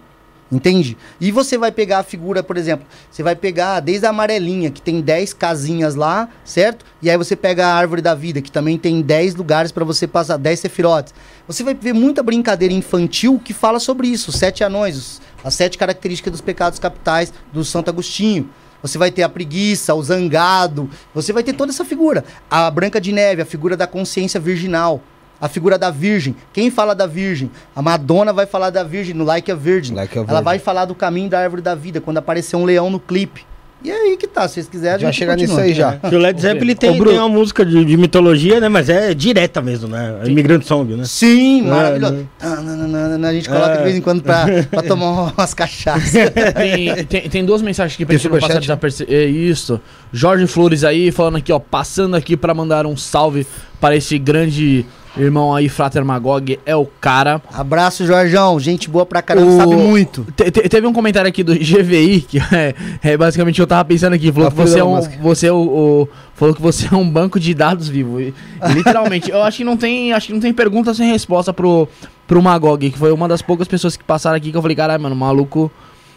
Entende? 0.50 0.96
E 1.20 1.32
você 1.32 1.58
vai 1.58 1.72
pegar 1.72 1.98
a 1.98 2.02
figura, 2.04 2.40
por 2.40 2.56
exemplo, 2.56 2.86
você 3.10 3.20
vai 3.20 3.34
pegar 3.34 3.80
desde 3.80 4.06
a 4.06 4.10
amarelinha, 4.10 4.70
que 4.70 4.80
tem 4.80 5.00
10 5.00 5.32
casinhas 5.32 5.96
lá, 5.96 6.28
certo? 6.44 6.84
E 7.02 7.10
aí 7.10 7.16
você 7.16 7.34
pega 7.34 7.66
a 7.66 7.74
árvore 7.74 8.00
da 8.00 8.14
vida, 8.14 8.40
que 8.40 8.52
também 8.52 8.78
tem 8.78 9.02
10 9.02 9.34
lugares 9.34 9.72
para 9.72 9.84
você 9.84 10.06
passar, 10.06 10.36
10 10.36 10.60
sefirotes. 10.60 11.12
Você 11.48 11.64
vai 11.64 11.74
ver 11.74 11.92
muita 11.92 12.22
brincadeira 12.22 12.72
infantil 12.72 13.40
que 13.44 13.52
fala 13.52 13.80
sobre 13.80 14.06
isso, 14.06 14.30
os 14.30 14.36
sete 14.36 14.62
anões, 14.62 15.20
as 15.42 15.54
sete 15.54 15.76
características 15.76 16.30
dos 16.30 16.40
pecados 16.40 16.78
capitais 16.78 17.32
do 17.52 17.64
Santo 17.64 17.90
Agostinho. 17.90 18.48
Você 18.82 18.98
vai 18.98 19.10
ter 19.10 19.24
a 19.24 19.28
preguiça, 19.28 19.94
o 19.94 20.02
zangado, 20.02 20.88
você 21.12 21.32
vai 21.32 21.42
ter 21.42 21.54
toda 21.54 21.72
essa 21.72 21.84
figura. 21.84 22.24
A 22.48 22.70
Branca 22.70 23.00
de 23.00 23.10
Neve, 23.10 23.42
a 23.42 23.46
figura 23.46 23.76
da 23.76 23.86
consciência 23.86 24.38
virginal, 24.38 25.02
a 25.40 25.48
figura 25.48 25.78
da 25.78 25.90
Virgem. 25.90 26.34
Quem 26.52 26.70
fala 26.70 26.94
da 26.94 27.06
Virgem? 27.06 27.50
A 27.74 27.82
Madonna 27.82 28.32
vai 28.32 28.46
falar 28.46 28.70
da 28.70 28.82
Virgem 28.82 29.14
no 29.14 29.24
Like 29.24 29.50
a 29.50 29.54
Virgin. 29.54 29.94
Like 29.94 30.12
a 30.16 30.20
Ela 30.20 30.26
Virgin. 30.26 30.44
vai 30.44 30.58
falar 30.58 30.84
do 30.86 30.94
caminho 30.94 31.28
da 31.28 31.38
árvore 31.40 31.62
da 31.62 31.74
vida, 31.74 32.00
quando 32.00 32.18
aparecer 32.18 32.56
um 32.56 32.64
leão 32.64 32.88
no 32.90 32.98
clipe. 33.00 33.44
E 33.84 33.90
aí 33.90 34.16
que 34.16 34.26
tá, 34.26 34.48
se 34.48 34.54
vocês 34.54 34.68
quiserem, 34.68 35.00
Já 35.00 35.08
a 35.08 35.10
gente 35.10 35.18
chega 35.18 35.36
nisso 35.36 35.60
aí 35.60 35.74
já. 35.74 36.00
O 36.02 36.16
Led 36.16 36.40
Zeppelin 36.40 36.74
tem, 36.74 36.92
Bruno. 36.96 37.10
tem 37.10 37.20
uma 37.20 37.28
música 37.28 37.64
de, 37.64 37.84
de 37.84 37.96
mitologia, 37.98 38.58
né? 38.58 38.70
Mas 38.70 38.88
é 38.88 39.12
direta 39.12 39.60
mesmo, 39.60 39.86
né? 39.86 40.18
É 40.24 40.28
Imigrante 40.28 40.66
Song, 40.66 40.96
né? 40.96 41.04
Sim, 41.04 41.60
É, 41.60 41.70
maravilhoso. 41.70 42.14
né? 42.14 42.26
Ah, 42.40 43.28
a 43.28 43.32
gente 43.34 43.48
coloca 43.48 43.72
É. 43.72 43.76
de 43.76 43.82
vez 43.84 43.96
em 43.96 44.00
quando 44.00 44.22
pra, 44.22 44.46
pra 44.70 44.82
tomar 44.82 45.30
umas 45.36 45.52
cachaças. 45.52 46.10
tem, 46.56 47.04
tem, 47.04 47.28
tem 47.28 47.44
duas 47.44 47.60
mensagens 47.60 47.94
aqui 47.94 48.06
pra 48.06 48.14
Tem 48.14 48.18
gente 48.18 48.32
não 48.32 48.40
passar 48.40 48.60
desapercebido. 48.60 49.14
É 49.16 49.24
isso. 49.26 49.78
Jorge 50.10 50.46
Flores 50.46 50.82
aí, 50.82 51.12
falando 51.12 51.36
aqui, 51.36 51.52
ó, 51.52 51.58
passando 51.58 52.16
aqui 52.16 52.34
pra 52.34 52.54
mandar 52.54 52.86
um 52.86 52.96
salve 52.96 53.46
para 53.78 53.94
esse 53.94 54.18
grande 54.18 54.86
irmão 55.16 55.54
aí, 55.54 55.68
Frater 55.68 56.04
Magog, 56.04 56.58
é 56.66 56.74
o 56.76 56.86
cara. 56.86 57.40
Abraço, 57.52 58.06
Jorjão. 58.06 58.58
Gente 58.60 58.88
boa 58.90 59.06
pra 59.06 59.22
caramba, 59.22 59.50
O- 59.50 59.56
sabe 59.56 59.74
muito. 59.76 60.26
Te- 60.36 60.50
te- 60.50 60.68
teve 60.68 60.86
um 60.86 60.92
comentário 60.92 61.28
aqui 61.28 61.42
do 61.42 61.54
GVI, 61.58 62.20
que 62.22 62.38
é, 62.38 62.74
é 63.02 63.16
basicamente 63.16 63.60
eu 63.60 63.66
tava 63.66 63.84
pensando 63.84 64.12
aqui. 64.14 64.30
Falou 64.32 64.50
que 64.50 64.56
você 64.56 64.78
é 64.78 64.84
um. 64.84 65.00
Você 65.22 65.46
é 65.46 65.52
o, 65.52 65.56
o- 65.56 66.08
falou 66.34 66.54
que 66.54 66.60
você 66.62 66.86
é 66.92 66.96
um 66.96 67.08
banco 67.08 67.38
de 67.40 67.54
dados 67.54 67.88
vivo. 67.88 68.20
E- 68.20 68.34
literalmente, 68.74 69.30
eu 69.30 69.42
acho 69.42 69.58
que 69.58 69.64
não 69.64 69.76
tem. 69.76 70.12
Acho 70.12 70.28
que 70.28 70.32
não 70.32 70.40
tem 70.40 70.52
pergunta 70.52 70.92
sem 70.94 71.10
resposta 71.10 71.52
pro, 71.52 71.88
pro 72.26 72.42
Magog, 72.42 72.90
que 72.90 72.98
foi 72.98 73.12
uma 73.12 73.26
das 73.28 73.42
poucas 73.42 73.66
pessoas 73.68 73.96
que 73.96 74.04
passaram 74.04 74.36
aqui 74.36 74.50
que 74.50 74.56
eu 74.56 74.62
falei, 74.62 74.76
caralho, 74.76 75.02
mano, 75.02 75.14
o 75.14 75.18
maluco. 75.18 75.70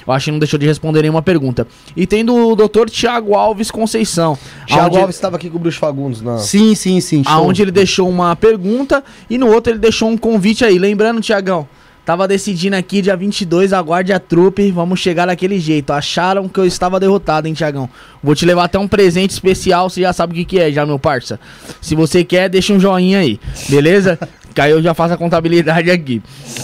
Eu 0.09 0.13
acho 0.13 0.25
que 0.25 0.31
não 0.31 0.39
deixou 0.39 0.57
de 0.57 0.65
responder 0.65 1.03
nenhuma 1.03 1.21
pergunta. 1.21 1.67
E 1.95 2.07
tem 2.07 2.25
do 2.25 2.55
Dr. 2.55 2.89
Tiago 2.89 3.35
Alves 3.35 3.69
Conceição. 3.69 4.35
Aonde- 4.71 4.97
Alves 4.97 5.15
estava 5.15 5.35
aqui 5.35 5.51
com 5.51 5.57
o 5.57 5.59
Bruce 5.59 5.77
Fagundes. 5.77 6.19
Na... 6.19 6.39
Sim, 6.39 6.73
sim, 6.73 6.99
sim. 6.99 7.23
show. 7.23 7.31
Aonde 7.31 7.61
ele 7.61 7.69
deixou 7.69 8.09
uma 8.09 8.35
pergunta 8.35 9.03
e 9.29 9.37
no 9.37 9.45
outro 9.47 9.71
ele 9.71 9.77
deixou 9.77 10.09
um 10.09 10.17
convite 10.17 10.65
aí. 10.65 10.79
Lembrando, 10.79 11.21
Tiagão, 11.21 11.67
tava 12.03 12.27
decidindo 12.27 12.75
aqui 12.75 13.03
dia 13.03 13.15
22, 13.15 13.71
aguarde 13.71 14.11
a 14.11 14.19
trupe, 14.19 14.71
vamos 14.71 14.99
chegar 14.99 15.27
daquele 15.27 15.59
jeito. 15.59 15.93
Acharam 15.93 16.49
que 16.49 16.59
eu 16.59 16.65
estava 16.65 16.99
derrotado, 16.99 17.47
hein, 17.47 17.53
Tiagão? 17.53 17.87
Vou 18.23 18.33
te 18.33 18.47
levar 18.47 18.63
até 18.63 18.79
um 18.79 18.87
presente 18.87 19.29
especial, 19.29 19.91
você 19.91 20.01
já 20.01 20.11
sabe 20.11 20.33
o 20.33 20.35
que, 20.37 20.43
que 20.43 20.59
é, 20.59 20.71
já, 20.71 20.87
meu 20.87 20.97
parça. 20.97 21.39
Se 21.79 21.93
você 21.93 22.23
quer, 22.23 22.49
deixa 22.49 22.73
um 22.73 22.79
joinha 22.79 23.19
aí, 23.19 23.39
beleza? 23.69 24.17
que 24.55 24.59
aí 24.59 24.71
eu 24.71 24.81
já 24.81 24.95
faço 24.95 25.13
a 25.13 25.17
contabilidade 25.17 25.91
aqui. 25.91 26.19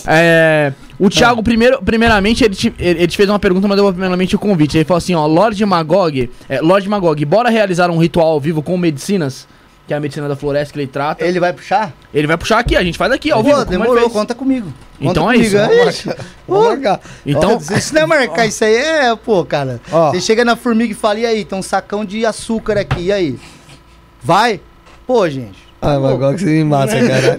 É, 0.07 0.73
o 0.99 1.09
Thiago, 1.09 1.43
primeiro, 1.43 1.81
primeiramente, 1.83 2.43
ele 2.43 2.55
te, 2.55 2.73
ele, 2.79 2.99
ele 2.99 3.07
te 3.07 3.17
fez 3.17 3.29
uma 3.29 3.39
pergunta, 3.39 3.67
mas 3.67 3.77
eu 3.77 3.83
vou 3.83 3.91
primeiramente 3.93 4.35
o 4.35 4.39
convite. 4.39 4.77
Ele 4.77 4.85
falou 4.85 4.97
assim, 4.97 5.15
ó, 5.15 5.25
Lorde 5.25 5.65
Magog, 5.65 6.29
é, 6.47 6.61
Lorde 6.61 6.87
Magog, 6.87 7.23
bora 7.25 7.49
realizar 7.49 7.89
um 7.89 7.97
ritual 7.97 8.27
ao 8.27 8.39
vivo 8.39 8.61
com 8.61 8.77
medicinas? 8.77 9.47
Que 9.87 9.93
é 9.93 9.97
a 9.97 9.99
medicina 9.99 10.27
da 10.27 10.35
floresta 10.35 10.73
que 10.73 10.79
ele 10.79 10.87
trata. 10.87 11.23
Ele 11.23 11.39
vai 11.39 11.53
puxar? 11.53 11.93
Ele 12.11 12.25
vai 12.25 12.37
puxar 12.37 12.57
aqui, 12.57 12.75
a 12.75 12.83
gente 12.83 12.97
faz 12.97 13.11
aqui, 13.11 13.29
ao 13.31 13.43
Pô, 13.43 13.49
vivo. 13.49 13.61
ele 13.61 13.69
demorou, 13.69 14.09
conta 14.09 14.33
comigo. 14.33 14.73
Conta 14.97 15.11
Então 15.11 15.29
é 15.29 15.35
comigo, 15.35 15.55
isso, 15.55 15.57
vamos 15.57 15.87
Ixi. 15.87 16.09
Vamos 16.47 16.65
marcar. 16.67 17.01
Então, 17.23 17.61
Ó, 17.69 17.77
isso 17.77 17.93
não 17.93 18.01
é 18.01 18.05
marcar, 18.07 18.47
isso 18.47 18.63
aí 18.63 18.75
é, 18.75 19.15
pô, 19.15 19.45
cara. 19.45 19.79
Ó. 19.91 20.11
Você 20.11 20.21
chega 20.21 20.43
na 20.43 20.55
formiga 20.55 20.91
e 20.91 20.95
fala, 20.95 21.19
e 21.19 21.25
aí, 21.25 21.45
tem 21.45 21.59
um 21.59 21.61
sacão 21.61 22.03
de 22.03 22.25
açúcar 22.25 22.79
aqui, 22.79 23.03
e 23.03 23.11
aí? 23.11 23.39
Vai? 24.23 24.59
Pô, 25.05 25.29
gente. 25.29 25.64
Ah, 25.85 25.99
mas 25.99 26.11
agora 26.11 26.35
que 26.35 26.41
você 26.41 26.49
me 26.49 26.63
mata, 26.63 26.93
cara. 27.07 27.37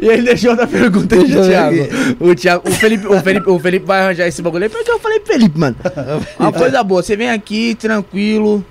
e 0.00 0.08
ele 0.08 0.22
deixou 0.22 0.50
outra 0.50 0.66
pergunta 0.66 1.14
aí, 1.14 1.28
Thiago. 1.30 1.76
O 2.20 2.34
Thiago, 2.34 2.68
o 2.68 2.72
Felipe, 2.72 3.06
o 3.06 3.20
Felipe, 3.20 3.50
o 3.50 3.58
Felipe 3.58 3.86
vai 3.86 4.00
arranjar 4.00 4.26
esse 4.26 4.40
bagulho 4.40 4.64
aí, 4.64 4.70
porque 4.70 4.90
eu 4.90 4.98
falei 4.98 5.20
pro 5.20 5.32
Felipe, 5.32 5.58
mano. 5.58 5.76
Uma 6.40 6.52
coisa 6.52 6.82
boa, 6.82 7.02
você 7.02 7.16
vem 7.16 7.30
aqui 7.30 7.74
tranquilo. 7.74 8.64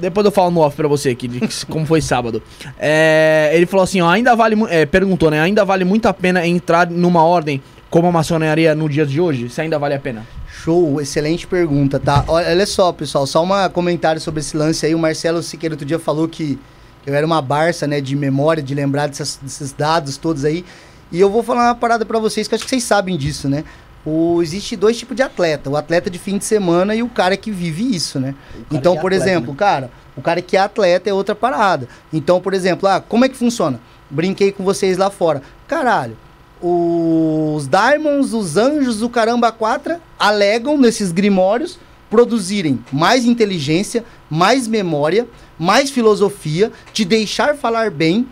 Depois 0.00 0.24
eu 0.24 0.32
falo 0.32 0.50
no 0.50 0.60
off 0.60 0.76
pra 0.76 0.88
você 0.88 1.10
aqui, 1.10 1.28
de 1.28 1.40
como 1.66 1.86
foi 1.86 2.00
sábado. 2.00 2.42
É, 2.78 3.50
ele 3.54 3.66
falou 3.66 3.84
assim, 3.84 4.00
ó, 4.00 4.08
ainda 4.08 4.34
vale, 4.34 4.56
é, 4.68 4.86
perguntou, 4.86 5.30
né, 5.30 5.40
ainda 5.40 5.64
vale 5.64 5.84
muito 5.84 6.06
a 6.06 6.12
pena 6.12 6.46
entrar 6.46 6.90
numa 6.90 7.22
ordem 7.22 7.62
como 7.90 8.08
a 8.08 8.12
maçonaria 8.12 8.74
no 8.74 8.88
dia 8.88 9.06
de 9.06 9.20
hoje? 9.20 9.48
Se 9.48 9.60
ainda 9.60 9.78
vale 9.78 9.94
a 9.94 10.00
pena? 10.00 10.26
Show, 10.48 11.00
excelente 11.00 11.46
pergunta, 11.46 12.00
tá? 12.00 12.24
Olha, 12.26 12.48
olha 12.48 12.66
só, 12.66 12.90
pessoal, 12.92 13.26
só 13.26 13.44
um 13.44 13.70
comentário 13.70 14.20
sobre 14.20 14.40
esse 14.40 14.56
lance 14.56 14.84
aí. 14.84 14.94
O 14.94 14.98
Marcelo 14.98 15.42
Siqueira 15.42 15.74
outro 15.74 15.86
dia 15.86 15.98
falou 15.98 16.26
que 16.26 16.58
eu 17.06 17.14
era 17.14 17.26
uma 17.26 17.40
barça, 17.42 17.86
né, 17.86 18.00
de 18.00 18.14
memória, 18.16 18.62
de 18.62 18.74
lembrar 18.74 19.06
dessas- 19.08 19.38
desses 19.40 19.72
dados 19.72 20.16
todos 20.16 20.44
aí. 20.44 20.64
E 21.12 21.20
eu 21.20 21.30
vou 21.30 21.42
falar 21.42 21.66
uma 21.68 21.74
parada 21.74 22.04
pra 22.04 22.18
vocês, 22.18 22.48
que 22.48 22.54
acho 22.54 22.64
que 22.64 22.70
vocês 22.70 22.82
sabem 22.84 23.16
disso, 23.16 23.48
né? 23.48 23.64
O, 24.06 24.42
existe 24.42 24.76
dois 24.76 24.98
tipos 24.98 25.16
de 25.16 25.22
atleta, 25.22 25.70
o 25.70 25.76
atleta 25.76 26.10
de 26.10 26.18
fim 26.18 26.36
de 26.36 26.44
semana 26.44 26.94
e 26.94 27.02
o 27.02 27.08
cara 27.08 27.36
que 27.36 27.50
vive 27.50 27.94
isso, 27.94 28.20
né? 28.20 28.34
Então, 28.70 28.94
é 28.94 29.00
por 29.00 29.12
atleta, 29.12 29.30
exemplo, 29.30 29.54
cara, 29.54 29.90
o 30.16 30.20
cara 30.20 30.42
que 30.42 30.56
é 30.56 30.60
atleta 30.60 31.08
é 31.08 31.12
outra 31.14 31.34
parada. 31.34 31.88
Então, 32.12 32.40
por 32.40 32.52
exemplo, 32.52 32.88
ah, 32.88 33.00
como 33.00 33.24
é 33.24 33.28
que 33.28 33.36
funciona? 33.36 33.80
Brinquei 34.10 34.52
com 34.52 34.62
vocês 34.64 34.98
lá 34.98 35.10
fora. 35.10 35.40
Caralho, 35.66 36.16
os 36.60 37.66
Diamonds, 37.68 38.32
os 38.32 38.56
Anjos, 38.56 39.02
o 39.02 39.08
Caramba 39.08 39.52
4 39.52 39.96
alegam 40.18 40.76
nesses 40.78 41.12
grimórios 41.12 41.78
produzirem 42.10 42.78
mais 42.92 43.24
inteligência, 43.24 44.04
mais 44.30 44.68
memória, 44.68 45.26
mais 45.58 45.90
filosofia, 45.90 46.72
te 46.92 47.04
deixar 47.04 47.56
falar 47.56 47.90
bem, 47.90 48.26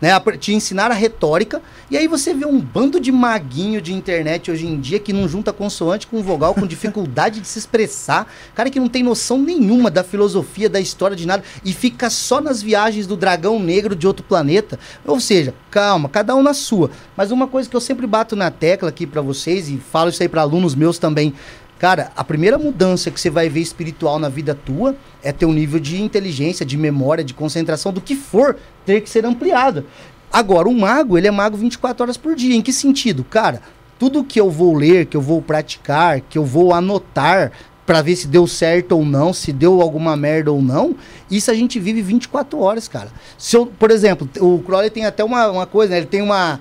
né? 0.00 0.10
Te 0.38 0.54
ensinar 0.54 0.90
a 0.90 0.94
retórica. 0.94 1.60
E 1.90 1.96
aí 1.96 2.06
você 2.06 2.32
vê 2.32 2.46
um 2.46 2.60
bando 2.60 3.00
de 3.00 3.10
maguinho 3.10 3.82
de 3.82 3.92
internet 3.92 4.50
hoje 4.50 4.66
em 4.66 4.78
dia 4.78 5.00
que 5.00 5.12
não 5.12 5.28
junta 5.28 5.52
consoante 5.52 6.06
com 6.06 6.22
vogal, 6.22 6.54
com 6.54 6.66
dificuldade 6.66 7.40
de 7.40 7.48
se 7.48 7.58
expressar. 7.58 8.32
Cara 8.54 8.70
que 8.70 8.78
não 8.78 8.88
tem 8.88 9.02
noção 9.02 9.38
nenhuma 9.38 9.90
da 9.90 10.04
filosofia, 10.04 10.68
da 10.68 10.80
história, 10.80 11.16
de 11.16 11.26
nada. 11.26 11.42
E 11.64 11.72
fica 11.72 12.08
só 12.10 12.40
nas 12.40 12.62
viagens 12.62 13.06
do 13.06 13.16
dragão 13.16 13.58
negro 13.58 13.96
de 13.96 14.06
outro 14.06 14.24
planeta. 14.24 14.78
Ou 15.04 15.18
seja, 15.18 15.52
calma, 15.70 16.08
cada 16.08 16.34
um 16.36 16.42
na 16.42 16.54
sua. 16.54 16.90
Mas 17.16 17.30
uma 17.32 17.48
coisa 17.48 17.68
que 17.68 17.74
eu 17.74 17.80
sempre 17.80 18.06
bato 18.06 18.36
na 18.36 18.50
tecla 18.50 18.90
aqui 18.90 19.06
pra 19.06 19.20
vocês, 19.20 19.68
e 19.68 19.78
falo 19.78 20.10
isso 20.10 20.22
aí 20.22 20.28
pra 20.28 20.42
alunos 20.42 20.74
meus 20.76 20.98
também. 20.98 21.34
Cara, 21.78 22.10
a 22.16 22.24
primeira 22.24 22.58
mudança 22.58 23.10
que 23.10 23.20
você 23.20 23.30
vai 23.30 23.48
ver 23.48 23.60
espiritual 23.60 24.18
na 24.18 24.28
vida 24.28 24.54
tua 24.54 24.96
é 25.22 25.30
teu 25.30 25.52
nível 25.52 25.78
de 25.78 26.02
inteligência, 26.02 26.66
de 26.66 26.76
memória, 26.76 27.22
de 27.22 27.32
concentração, 27.32 27.92
do 27.92 28.00
que 28.00 28.16
for, 28.16 28.56
ter 28.84 29.00
que 29.00 29.08
ser 29.08 29.24
ampliado. 29.24 29.84
Agora, 30.32 30.68
o 30.68 30.74
mago, 30.74 31.16
ele 31.16 31.28
é 31.28 31.30
mago 31.30 31.56
24 31.56 32.02
horas 32.02 32.16
por 32.16 32.34
dia. 32.34 32.54
Em 32.54 32.60
que 32.60 32.72
sentido? 32.72 33.22
Cara, 33.22 33.62
tudo 33.98 34.24
que 34.24 34.40
eu 34.40 34.50
vou 34.50 34.74
ler, 34.74 35.06
que 35.06 35.16
eu 35.16 35.20
vou 35.20 35.40
praticar, 35.40 36.20
que 36.20 36.36
eu 36.36 36.44
vou 36.44 36.74
anotar 36.74 37.52
pra 37.86 38.02
ver 38.02 38.16
se 38.16 38.26
deu 38.26 38.46
certo 38.46 38.92
ou 38.92 39.04
não, 39.04 39.32
se 39.32 39.50
deu 39.50 39.80
alguma 39.80 40.14
merda 40.14 40.52
ou 40.52 40.60
não, 40.60 40.94
isso 41.30 41.50
a 41.50 41.54
gente 41.54 41.80
vive 41.80 42.02
24 42.02 42.58
horas, 42.60 42.86
cara. 42.86 43.10
Se 43.38 43.56
eu, 43.56 43.66
por 43.66 43.90
exemplo, 43.90 44.28
o 44.40 44.58
Crowley 44.58 44.90
tem 44.90 45.06
até 45.06 45.24
uma, 45.24 45.48
uma 45.48 45.66
coisa, 45.66 45.92
né? 45.92 45.98
Ele 45.98 46.06
tem 46.06 46.20
uma 46.20 46.60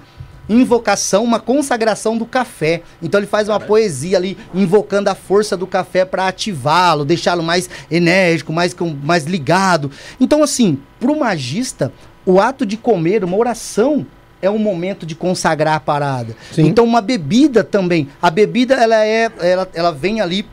invocação, 0.50 1.24
uma 1.24 1.40
consagração 1.40 2.18
do 2.18 2.26
café. 2.26 2.82
Então 3.02 3.20
ele 3.20 3.28
faz 3.28 3.50
uma 3.50 3.60
poesia 3.60 4.18
ali 4.18 4.38
invocando 4.54 5.10
a 5.10 5.16
força 5.16 5.58
do 5.58 5.68
café 5.68 6.06
para 6.06 6.28
ativá-lo, 6.28 7.06
deixá-lo 7.06 7.44
mais 7.44 7.70
enérgico, 7.90 8.54
mais 8.54 8.76
mais 9.04 9.26
ligado. 9.26 9.92
Então 10.20 10.44
assim, 10.44 10.80
pro 11.00 11.20
magista, 11.20 11.92
o 12.26 12.40
ato 12.40 12.66
de 12.66 12.78
comer, 12.78 13.24
uma 13.24 13.38
oração 13.38 14.06
é 14.42 14.50
um 14.50 14.60
momento 14.60 15.06
de 15.06 15.16
consagrar 15.16 15.76
a 15.76 15.80
parada. 15.80 16.36
Sim. 16.52 16.68
Então 16.68 16.86
uma 16.86 17.02
bebida 17.02 17.64
também, 17.64 18.08
a 18.22 18.30
bebida 18.30 18.76
ela 18.76 19.04
é 19.04 19.32
ela, 19.40 19.68
ela 19.74 19.92
vem 19.92 20.22
ali 20.22 20.46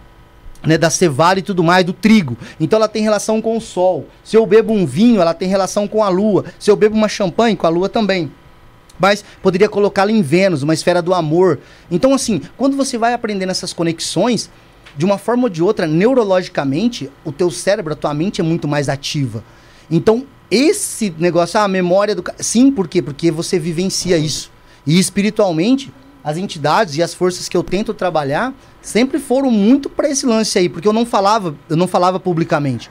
né, 0.66 0.78
da 0.78 0.90
cevada 0.90 1.38
e 1.38 1.42
tudo 1.42 1.62
mais, 1.62 1.84
do 1.84 1.92
trigo. 1.92 2.36
Então 2.58 2.78
ela 2.78 2.88
tem 2.88 3.02
relação 3.02 3.40
com 3.40 3.56
o 3.56 3.60
sol. 3.60 4.06
Se 4.22 4.36
eu 4.36 4.46
bebo 4.46 4.72
um 4.72 4.86
vinho, 4.86 5.20
ela 5.20 5.34
tem 5.34 5.48
relação 5.48 5.86
com 5.86 6.02
a 6.02 6.08
lua. 6.08 6.44
Se 6.58 6.70
eu 6.70 6.76
bebo 6.76 6.96
uma 6.96 7.08
champanhe, 7.08 7.56
com 7.56 7.66
a 7.66 7.70
lua 7.70 7.88
também. 7.88 8.30
Mas 8.98 9.24
poderia 9.42 9.68
colocá-la 9.68 10.12
em 10.12 10.22
Vênus, 10.22 10.62
uma 10.62 10.74
esfera 10.74 11.02
do 11.02 11.12
amor. 11.12 11.58
Então, 11.90 12.14
assim, 12.14 12.40
quando 12.56 12.76
você 12.76 12.96
vai 12.96 13.12
aprendendo 13.12 13.50
essas 13.50 13.72
conexões, 13.72 14.50
de 14.96 15.04
uma 15.04 15.18
forma 15.18 15.44
ou 15.44 15.48
de 15.48 15.62
outra, 15.62 15.86
neurologicamente, 15.86 17.10
o 17.24 17.32
teu 17.32 17.50
cérebro, 17.50 17.92
a 17.92 17.96
tua 17.96 18.14
mente 18.14 18.40
é 18.40 18.44
muito 18.44 18.68
mais 18.68 18.88
ativa. 18.88 19.42
Então, 19.90 20.24
esse 20.50 21.12
negócio, 21.18 21.58
ah, 21.58 21.64
a 21.64 21.68
memória 21.68 22.14
do. 22.14 22.22
Sim, 22.38 22.70
por 22.70 22.86
quê? 22.86 23.02
Porque 23.02 23.30
você 23.30 23.58
vivencia 23.58 24.16
isso. 24.16 24.50
E 24.86 24.98
espiritualmente, 24.98 25.92
as 26.22 26.36
entidades 26.36 26.96
e 26.96 27.02
as 27.02 27.12
forças 27.12 27.48
que 27.48 27.56
eu 27.56 27.62
tento 27.62 27.92
trabalhar 27.92 28.54
sempre 28.80 29.18
foram 29.18 29.50
muito 29.50 29.90
para 29.90 30.08
esse 30.08 30.24
lance 30.24 30.58
aí, 30.58 30.68
porque 30.68 30.86
eu 30.86 30.92
não 30.92 31.04
falava, 31.04 31.54
eu 31.68 31.76
não 31.76 31.86
falava 31.86 32.20
publicamente. 32.20 32.90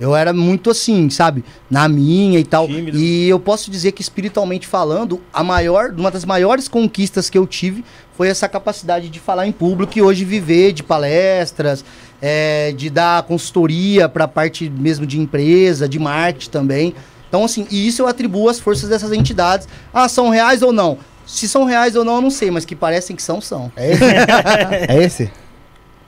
Eu 0.00 0.16
era 0.16 0.32
muito 0.32 0.70
assim, 0.70 1.08
sabe? 1.10 1.44
Na 1.70 1.88
minha 1.88 2.38
e 2.38 2.44
tal. 2.44 2.66
Tímido. 2.66 2.98
E 2.98 3.28
eu 3.28 3.38
posso 3.38 3.70
dizer 3.70 3.92
que 3.92 4.02
espiritualmente 4.02 4.66
falando, 4.66 5.20
a 5.32 5.44
maior, 5.44 5.92
uma 5.96 6.10
das 6.10 6.24
maiores 6.24 6.66
conquistas 6.66 7.30
que 7.30 7.38
eu 7.38 7.46
tive 7.46 7.84
foi 8.16 8.28
essa 8.28 8.48
capacidade 8.48 9.08
de 9.08 9.20
falar 9.20 9.46
em 9.46 9.52
público 9.52 9.96
e 9.96 10.02
hoje 10.02 10.24
viver 10.24 10.72
de 10.72 10.82
palestras, 10.82 11.84
é, 12.20 12.72
de 12.72 12.90
dar 12.90 13.22
consultoria 13.22 14.08
para 14.08 14.24
a 14.24 14.28
parte 14.28 14.68
mesmo 14.68 15.06
de 15.06 15.20
empresa, 15.20 15.88
de 15.88 15.98
marketing 15.98 16.50
também. 16.50 16.94
Então, 17.28 17.44
assim, 17.44 17.66
e 17.70 17.86
isso 17.86 18.02
eu 18.02 18.06
atribuo 18.06 18.48
às 18.48 18.60
forças 18.60 18.88
dessas 18.88 19.12
entidades. 19.12 19.66
Ah, 19.92 20.08
são 20.08 20.28
reais 20.28 20.62
ou 20.62 20.72
não? 20.72 20.98
Se 21.26 21.48
são 21.48 21.64
reais 21.64 21.96
ou 21.96 22.04
não, 22.04 22.16
eu 22.16 22.20
não 22.20 22.30
sei, 22.30 22.50
mas 22.50 22.64
que 22.64 22.76
parecem 22.76 23.16
que 23.16 23.22
são, 23.22 23.40
são. 23.40 23.72
É 23.76 23.92
esse? 23.92 24.04
é 24.92 25.02
esse? 25.04 25.30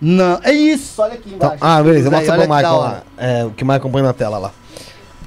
Não, 0.06 0.38
é 0.42 0.52
isso, 0.52 1.00
olha 1.00 1.14
aqui 1.14 1.30
Então- 1.34 1.48
embaixo. 1.54 1.64
ah, 1.64 1.82
beleza, 1.82 2.10
mostra 2.10 2.34
pro 2.36 2.42
Michael 2.42 2.76
lá. 2.76 3.02
É, 3.16 3.44
o 3.44 3.50
que 3.50 3.64
Michael 3.64 3.88
põe 3.90 4.02
na 4.02 4.12
tela 4.12 4.36
lá. 4.38 4.50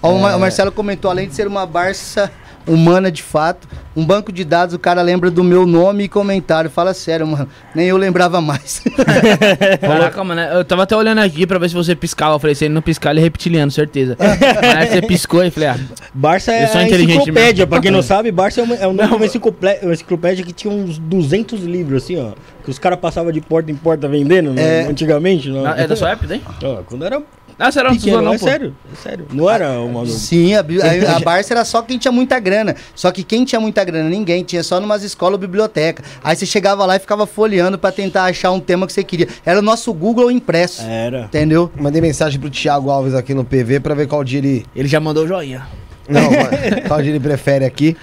Ó, 0.04 0.14
Ma- 0.20 0.36
o 0.36 0.40
Marcelo 0.40 0.72
comentou, 0.72 1.10
além 1.10 1.28
de 1.28 1.34
ser 1.34 1.48
uma 1.48 1.66
Barça 1.66 2.32
humana 2.68 3.12
de 3.12 3.24
fato, 3.24 3.68
um 3.96 4.06
banco 4.06 4.32
de 4.32 4.44
dados, 4.44 4.76
o 4.76 4.80
cara 4.80 5.02
lembra 5.02 5.32
do 5.32 5.44
meu 5.44 5.66
nome 5.66 6.04
e 6.04 6.08
comentário. 6.08 6.70
Fala 6.70 6.94
sério, 6.94 7.26
mano. 7.26 7.48
Nem 7.74 7.88
eu 7.88 7.98
lembrava 7.98 8.40
mais. 8.42 8.82
Caraca, 9.82 10.24
mano, 10.24 10.42
eu 10.42 10.64
tava 10.66 10.84
até 10.84 10.96
olhando 10.96 11.20
aqui 11.20 11.46
pra 11.48 11.58
ver 11.58 11.70
se 11.70 11.76
você 11.76 11.96
piscava. 11.96 12.36
Eu 12.36 12.40
falei, 12.40 12.56
se 12.56 12.66
ele 12.66 12.74
não 12.74 12.82
piscar, 12.82 13.12
ele 13.12 13.20
é 13.20 13.24
reptiliano, 13.24 13.72
certeza. 13.72 14.16
Aí 14.78 14.88
você 14.88 15.02
piscou 15.02 15.44
e 15.44 15.50
falei, 15.52 15.70
ah, 15.70 15.78
Barça 16.14 16.52
é 16.52 16.64
Eu 16.64 16.68
sou 16.68 16.82
a 16.82 16.84
inteligente 16.84 17.18
enciclopédia, 17.22 17.54
mesmo. 17.66 17.68
pra 17.68 17.80
quem 17.82 17.92
não 17.92 18.02
sabe, 18.04 18.32
Barça 18.32 18.62
é, 18.62 18.64
uma, 18.64 18.76
é 18.76 18.88
o 18.88 18.94
nome 18.94 19.10
de 19.10 19.16
uma 19.16 19.26
enciclopé- 19.26 19.80
uma 19.84 19.94
enciclopédia 19.94 20.44
que 20.46 20.54
tinha 20.54 20.74
uns 20.74 20.98
200 20.98 21.62
livros, 21.64 22.04
assim, 22.04 22.20
ó. 22.20 22.32
Que 22.64 22.70
os 22.72 22.78
caras 22.80 23.00
passavam 23.00 23.32
de 23.32 23.40
porta 23.42 23.72
em 23.72 23.76
porta 23.76 24.08
vendendo, 24.08 24.52
né, 24.52 24.82
É. 24.84 24.88
antigamente. 24.88 25.50
Não, 25.50 25.66
é 25.68 25.88
da 25.88 25.96
sua 25.96 26.12
época, 26.12 26.34
hein? 26.36 26.42
Ó, 26.64 26.78
quando 26.86 27.06
era 27.06 27.22
Ah, 27.60 27.72
você 27.72 27.80
era 27.80 27.92
um 27.92 27.96
pequeno, 27.96 28.22
não, 28.22 28.34
é 28.34 28.38
pô. 28.38 28.46
sério, 28.46 28.76
é 28.92 28.96
sério. 28.96 29.26
Não 29.34 29.50
era 29.50 29.80
uma... 29.82 30.06
Sim, 30.06 30.54
a, 30.54 30.60
a, 30.60 31.16
a 31.16 31.20
Barça 31.20 31.54
era 31.54 31.66
só 31.66 31.82
quem 31.82 31.98
tinha 31.98 32.12
muita 32.12 32.40
grana. 32.40 32.76
Só 32.94 33.12
que 33.12 33.24
quem 33.24 33.44
tinha 33.46 33.60
muita 33.60 33.84
grana? 33.84 34.08
Ninguém. 34.10 34.44
Tinha 34.44 34.62
só 34.62 34.80
numas 34.80 35.02
escolas 35.04 35.34
ou 35.34 35.40
biblioteca. 35.40 36.04
Aí 36.24 36.36
você 36.36 36.46
chegava 36.46 36.86
lá 36.86 36.96
e 36.96 37.00
ficava 37.00 37.26
folheando 37.26 37.78
pra 37.78 37.92
tentar 37.92 38.26
achar 38.26 38.52
um 38.52 38.60
tema 38.60 38.86
que 38.86 38.94
você 38.94 39.04
queria. 39.04 39.28
Era 39.44 39.58
o 39.60 39.62
nosso 39.64 39.92
Google 39.94 40.30
impresso. 40.30 40.84
Era. 40.84 41.22
Entendeu? 41.22 41.72
Mandei 41.76 42.00
mensagem 42.02 42.40
pro 42.40 42.50
Thiago 42.50 42.92
Alves 42.92 43.16
aqui 43.16 43.34
no 43.34 43.44
PV 43.44 43.80
pra 43.80 43.96
ver 43.96 44.08
qual 44.08 44.24
dia 44.24 44.38
ele. 44.38 44.66
Ele 44.76 44.88
já 44.88 45.00
mandou 45.00 45.24
o 45.24 45.28
joinha. 45.28 45.68
Não, 46.08 46.30
qual 46.88 47.02
dia 47.02 47.10
ele 47.12 47.20
prefere 47.20 47.66
aqui. 47.66 47.98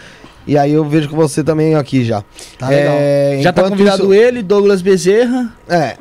E 0.47 0.59
aí 0.59 0.73
eu 0.73 0.85
vejo 0.85 1.09
com 1.09 1.17
você 1.17 1.43
também 1.43 1.75
aqui 1.75 2.05
já. 2.05 2.23
Tá 2.59 2.69
legal. 2.69 2.95
É, 2.99 3.39
já 3.41 3.53
tá 3.53 3.63
convidado 3.69 4.03
isso- 4.03 4.13
ele, 4.15 4.43
Douglas 4.43 4.83
Bezerra. 4.83 5.51
É. 5.69 5.97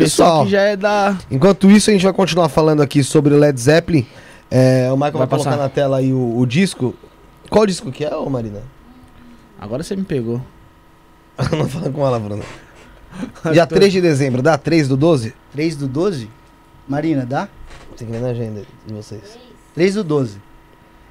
Pessoal 0.00 0.28
Pessoal, 0.28 0.44
que 0.44 0.50
já 0.50 0.62
é 0.62 0.76
da. 0.76 1.18
enquanto 1.30 1.70
isso 1.70 1.90
a 1.90 1.92
gente 1.92 2.02
vai 2.02 2.12
continuar 2.12 2.48
falando 2.48 2.80
aqui 2.80 3.04
sobre 3.04 3.34
Led 3.34 3.60
Zeppelin. 3.60 4.06
É, 4.50 4.90
o 4.90 4.96
Michael 4.96 5.12
vai, 5.12 5.26
Vai 5.26 5.28
colocar 5.28 5.56
na 5.56 5.68
tela 5.68 5.98
aí 5.98 6.12
o, 6.12 6.38
o 6.38 6.46
disco. 6.46 6.94
Qual 7.50 7.66
disco 7.66 7.92
que 7.92 8.04
é, 8.04 8.16
ô 8.16 8.28
Marina? 8.30 8.62
Agora 9.60 9.82
você 9.82 9.94
me 9.94 10.04
pegou. 10.04 10.40
Não 11.52 11.68
fala 11.68 11.90
com 11.90 12.06
ela, 12.06 12.18
Bruno. 12.18 12.42
Dia 13.52 13.66
3 13.66 13.92
de 13.92 14.00
dezembro, 14.00 14.40
dá 14.40 14.56
3 14.56 14.88
do 14.88 14.96
12? 14.96 15.34
3 15.52 15.76
do 15.76 15.86
12? 15.86 16.30
Marina, 16.88 17.26
dá? 17.26 17.48
Tem 17.96 18.06
que 18.06 18.12
ver 18.12 18.20
na 18.22 18.28
agenda 18.28 18.62
de 18.86 18.94
vocês. 18.94 19.38
3 19.74 19.96
do 19.96 20.04
12. 20.04 20.38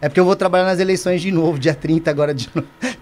É 0.01 0.07
porque 0.07 0.19
eu 0.19 0.25
vou 0.25 0.35
trabalhar 0.35 0.63
nas 0.65 0.79
eleições 0.79 1.21
de 1.21 1.29
novo, 1.31 1.59
dia 1.59 1.73
30 1.73 2.09
agora 2.09 2.33
de, 2.33 2.49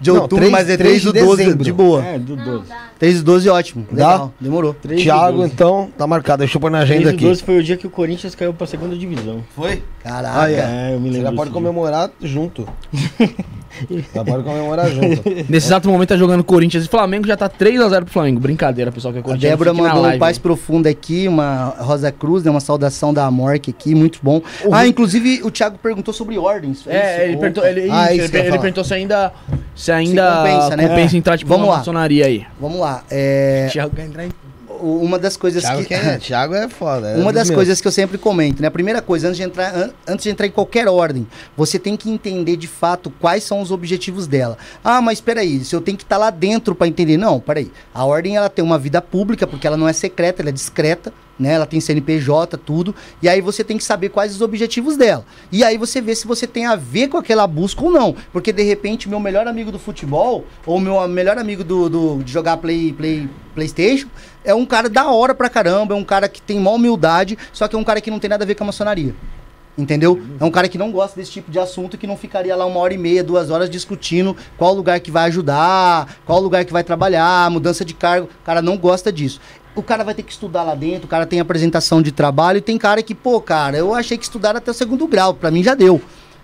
de 0.00 0.10
Não, 0.10 0.22
outubro, 0.22 0.38
três- 0.44 0.50
mas 0.52 0.68
é 0.68 0.76
3 0.76 0.78
três 0.78 1.02
do 1.04 1.12
de 1.12 1.20
12 1.20 1.36
dezembro. 1.44 1.64
de 1.64 1.72
boa. 1.72 2.04
É, 2.04 2.18
do 2.18 2.34
12. 2.34 2.64
3 2.98 3.18
do 3.18 3.24
12 3.24 3.48
ótimo. 3.48 3.86
Dá? 3.92 4.12
Legal, 4.12 4.34
demorou. 4.40 4.74
3 4.74 5.00
Thiago, 5.02 5.44
então, 5.44 5.90
tá 5.96 6.06
marcado. 6.08 6.40
Deixa 6.40 6.56
eu 6.56 6.60
pôr 6.60 6.70
na 6.70 6.78
3 6.80 6.90
agenda 6.90 7.10
do 7.12 7.14
aqui. 7.14 7.24
12 7.24 7.42
foi 7.44 7.58
o 7.58 7.62
dia 7.62 7.76
que 7.76 7.86
o 7.86 7.90
Corinthians 7.90 8.34
caiu 8.34 8.52
pra 8.52 8.66
segunda 8.66 8.96
divisão. 8.96 9.44
Foi? 9.54 9.82
Caraca. 10.02 10.40
Ah, 10.42 10.50
é. 10.50 10.54
É, 10.90 10.94
eu 10.94 11.00
me 11.00 11.08
Você 11.10 11.18
lembro. 11.18 11.30
já 11.30 11.36
pode 11.36 11.50
comemorar 11.52 12.10
junto. 12.20 12.68
já 14.14 14.24
pode 14.24 14.42
comemorar 14.44 14.88
junto. 14.90 15.22
Nesse 15.48 15.66
exato 15.66 15.88
momento 15.88 16.08
tá 16.10 16.16
jogando 16.16 16.42
Corinthians 16.44 16.84
e 16.84 16.88
Flamengo 16.88 17.26
já 17.26 17.36
tá 17.36 17.48
3x0 17.48 18.04
pro 18.04 18.12
Flamengo. 18.12 18.40
Brincadeira, 18.40 18.90
pessoal, 18.92 19.12
que 19.12 19.18
é 19.18 19.20
A 19.20 19.24
corintiano. 19.24 19.56
Débora 19.56 19.74
mandou 19.74 20.06
um 20.06 20.18
paz 20.18 20.38
profunda 20.38 20.88
aqui, 20.88 21.28
uma 21.28 21.74
Rosa 21.78 22.10
Cruz, 22.10 22.44
né, 22.44 22.50
uma 22.50 22.60
saudação 22.60 23.12
da 23.12 23.26
Amorque 23.26 23.70
aqui, 23.70 23.94
muito 23.94 24.18
bom. 24.22 24.40
Ah, 24.72 24.86
inclusive 24.86 25.42
o 25.42 25.50
Thiago 25.50 25.78
perguntou 25.78 26.12
sobre 26.12 26.38
ordens. 26.38 26.86
É, 26.86 27.24
ele 27.28 27.36
perguntou, 27.36 27.64
ele, 27.66 27.88
Ah, 27.90 28.12
isso, 28.12 28.34
ele, 28.36 28.46
ele 28.48 28.58
perguntou 28.58 28.84
se 28.84 28.94
ainda, 28.94 29.32
se 29.74 29.92
ainda 29.92 30.36
compensa, 30.36 30.76
né? 30.76 30.88
compensa 30.88 31.16
entrar 31.16 31.38
tipo 31.38 31.48
Vamos 31.48 31.68
lá. 31.68 31.78
maçonaria 31.78 32.26
aí. 32.26 32.46
Vamos 32.60 32.78
lá. 32.80 33.02
É, 33.10 33.68
Thiago 33.70 33.94
quer 33.94 34.06
entrar 34.06 34.24
em... 34.24 34.30
uma 34.80 35.18
das 35.18 35.36
coisas 35.36 35.62
Thiago, 35.62 35.84
que... 35.84 35.94
é, 35.94 36.16
Thiago 36.20 36.54
é 36.54 36.68
foda. 36.68 37.08
é 37.10 37.16
Uma 37.16 37.32
das 37.32 37.48
meus. 37.48 37.56
coisas 37.56 37.80
que 37.80 37.86
eu 37.88 37.92
sempre 37.92 38.18
comento, 38.18 38.60
né? 38.62 38.68
A 38.68 38.70
primeira 38.70 39.00
coisa, 39.02 39.28
antes 39.28 39.36
de, 39.38 39.42
entrar, 39.42 39.74
an- 39.74 39.90
antes 40.06 40.22
de 40.24 40.30
entrar 40.30 40.46
em 40.46 40.50
qualquer 40.50 40.88
ordem, 40.88 41.26
você 41.56 41.78
tem 41.78 41.96
que 41.96 42.10
entender 42.10 42.56
de 42.56 42.66
fato 42.68 43.10
quais 43.20 43.44
são 43.44 43.60
os 43.60 43.70
objetivos 43.70 44.26
dela. 44.26 44.56
Ah, 44.82 45.00
mas 45.00 45.20
peraí, 45.20 45.64
se 45.64 45.74
eu 45.74 45.80
tenho 45.80 45.96
que 45.96 46.04
estar 46.04 46.16
lá 46.16 46.30
dentro 46.30 46.74
para 46.74 46.86
entender. 46.88 47.16
Não, 47.16 47.38
peraí. 47.40 47.70
A 47.94 48.04
ordem 48.04 48.36
ela 48.36 48.48
tem 48.48 48.64
uma 48.64 48.78
vida 48.78 49.00
pública, 49.02 49.46
porque 49.46 49.66
ela 49.66 49.76
não 49.76 49.88
é 49.88 49.92
secreta, 49.92 50.42
ela 50.42 50.50
é 50.50 50.52
discreta, 50.52 51.12
né? 51.38 51.52
Ela 51.52 51.66
tem 51.66 51.80
CNPJ, 51.80 52.56
tudo. 52.58 52.94
E 53.22 53.28
aí 53.28 53.40
você 53.40 53.62
tem 53.62 53.76
que 53.76 53.84
saber 53.84 54.08
quais 54.08 54.34
os 54.34 54.40
objetivos 54.40 54.96
dela. 54.96 55.24
E 55.52 55.62
aí 55.62 55.78
você 55.78 56.00
vê 56.00 56.14
se 56.14 56.26
você 56.26 56.46
tem 56.46 56.66
a 56.66 56.74
ver 56.76 57.08
com 57.08 57.16
aquela 57.16 57.46
busca 57.46 57.82
ou 57.84 57.90
não. 57.90 58.14
Porque 58.32 58.52
de 58.52 58.62
repente, 58.62 59.08
meu 59.08 59.20
melhor 59.20 59.46
amigo 59.46 59.70
do 59.70 59.78
futebol, 59.78 60.44
ou 60.66 60.80
meu 60.80 61.06
melhor 61.08 61.38
amigo 61.38 61.62
do, 61.62 61.88
do- 61.88 62.22
de 62.24 62.32
jogar 62.32 62.56
play, 62.56 62.92
play, 62.92 63.28
PlayStation, 63.54 64.08
é 64.44 64.54
um 64.54 64.66
cara 64.66 64.88
da 64.88 65.10
hora 65.10 65.34
pra 65.34 65.48
caramba, 65.48 65.94
é 65.94 65.96
um 65.96 66.04
cara 66.04 66.28
que 66.28 66.40
tem 66.42 66.58
maior 66.58 66.76
humildade, 66.76 67.36
só 67.52 67.68
que 67.68 67.76
é 67.76 67.78
um 67.78 67.84
cara 67.84 68.00
que 68.00 68.10
não 68.10 68.18
tem 68.18 68.30
nada 68.30 68.44
a 68.44 68.46
ver 68.46 68.54
com 68.54 68.64
a 68.64 68.66
maçonaria. 68.66 69.14
Entendeu? 69.76 70.20
É 70.40 70.44
um 70.44 70.50
cara 70.50 70.68
que 70.68 70.76
não 70.76 70.90
gosta 70.90 71.14
desse 71.20 71.30
tipo 71.30 71.52
de 71.52 71.58
assunto 71.60 71.96
que 71.96 72.04
não 72.04 72.16
ficaria 72.16 72.56
lá 72.56 72.66
uma 72.66 72.80
hora 72.80 72.92
e 72.92 72.98
meia, 72.98 73.22
duas 73.22 73.48
horas 73.48 73.70
discutindo 73.70 74.36
qual 74.56 74.74
lugar 74.74 74.98
que 74.98 75.08
vai 75.08 75.28
ajudar, 75.28 76.16
qual 76.26 76.40
lugar 76.40 76.64
que 76.64 76.72
vai 76.72 76.82
trabalhar, 76.82 77.48
mudança 77.48 77.84
de 77.84 77.94
cargo. 77.94 78.26
O 78.42 78.44
cara 78.44 78.60
não 78.60 78.76
gosta 78.76 79.12
disso. 79.12 79.40
O 79.78 79.82
cara 79.82 80.02
vai 80.02 80.12
ter 80.12 80.24
que 80.24 80.32
estudar 80.32 80.64
lá 80.64 80.74
dentro, 80.74 81.04
o 81.04 81.08
cara 81.08 81.24
tem 81.24 81.38
apresentação 81.38 82.02
de 82.02 82.10
trabalho 82.10 82.58
e 82.58 82.60
tem 82.60 82.76
cara 82.76 83.00
que, 83.00 83.14
pô, 83.14 83.40
cara, 83.40 83.76
eu 83.76 83.94
achei 83.94 84.18
que 84.18 84.24
estudar 84.24 84.56
até 84.56 84.72
o 84.72 84.74
segundo 84.74 85.06
grau, 85.06 85.34
pra 85.34 85.52
mim 85.52 85.62
já 85.62 85.74
deu. 85.74 86.02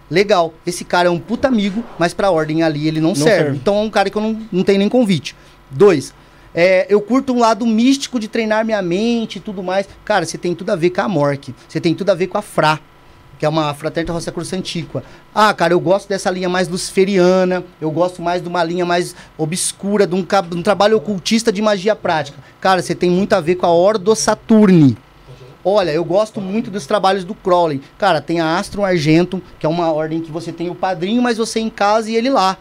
Legal. 0.09 0.55
Esse 0.65 0.85
cara 0.85 1.09
é 1.09 1.11
um 1.11 1.19
puta 1.19 1.49
amigo, 1.49 1.83
mas 1.99 2.15
pra 2.15 2.31
ordem 2.31 2.63
ali 2.63 2.87
ele 2.87 3.01
não, 3.01 3.13
serve. 3.13 3.31
serve. 3.31 3.57
Então 3.57 3.77
é 3.77 3.81
um 3.81 3.91
cara 3.91 4.09
que 4.09 4.17
eu 4.17 4.23
não, 4.23 4.41
não 4.53 4.63
tenho 4.63 4.79
nem 4.79 4.89
convite. 4.89 5.35
Dois, 5.69 6.15
é, 6.55 6.87
eu 6.89 7.01
curto 7.01 7.33
um 7.33 7.41
lado 7.41 7.67
místico 7.67 8.21
de 8.21 8.29
treinar 8.29 8.65
minha 8.65 8.81
mente 8.81 9.37
e 9.37 9.41
tudo 9.41 9.65
mais. 9.65 9.89
Cara, 10.05 10.25
você 10.25 10.39
tem 10.39 10.55
tudo 10.55 10.71
a 10.71 10.77
ver 10.77 10.91
com 10.91 11.01
a 11.01 11.09
Mork. 11.09 11.53
Você 11.69 11.81
tem 11.81 11.93
tudo 11.93 12.11
a 12.11 12.15
ver 12.15 12.29
com 12.29 12.39
a 12.39 12.43
Fra, 12.43 12.79
que 13.45 13.47
é 13.47 13.49
uma 13.51 13.75
Fraterna 13.75 14.15
Roça 14.15 14.33
Cruz 14.33 14.51
Antiqua. 14.55 15.05
Ah, 15.35 15.53
cara, 15.53 15.75
eu 15.75 15.79
gosto 15.79 16.09
dessa 16.09 16.31
linha 16.31 16.49
mais 16.49 16.67
luciferiana. 16.67 17.63
Eu 17.79 17.91
gosto 17.91 18.23
mais 18.23 18.41
de 18.41 18.49
uma 18.49 18.65
linha 18.65 18.87
mais 18.87 19.15
obscura, 19.37 20.07
de 20.07 20.15
um, 20.15 20.27
um 20.55 20.63
trabalho 20.63 20.97
ocultista 20.97 21.53
de 21.53 21.61
magia 21.61 21.95
prática. 21.95 22.39
Cara, 22.59 22.81
você 22.81 22.95
tem 22.95 23.11
muito 23.11 23.35
a 23.35 23.43
ver 23.43 23.57
com 23.57 23.67
a 23.67 23.71
Ordo 23.71 24.17
Saturni. 24.17 24.97
Olha, 25.63 25.91
eu 25.91 26.03
gosto 26.07 26.41
muito 26.41 26.71
dos 26.71 26.87
trabalhos 26.87 27.23
do 27.23 27.35
Crowley. 27.35 27.83
Cara, 27.99 28.19
tem 28.19 28.41
a 28.41 28.57
Astro 28.57 28.83
Argentum, 28.83 29.43
que 29.59 29.67
é 29.67 29.69
uma 29.69 29.93
ordem 29.93 30.23
que 30.23 30.33
você 30.33 30.51
tem 30.51 30.71
o 30.71 30.75
padrinho, 30.75 31.21
mas 31.21 31.37
você 31.37 31.61
em 31.61 31.69
casa 31.69 32.11
e 32.11 32.17
ele 32.17 32.31
lá. 32.31 32.57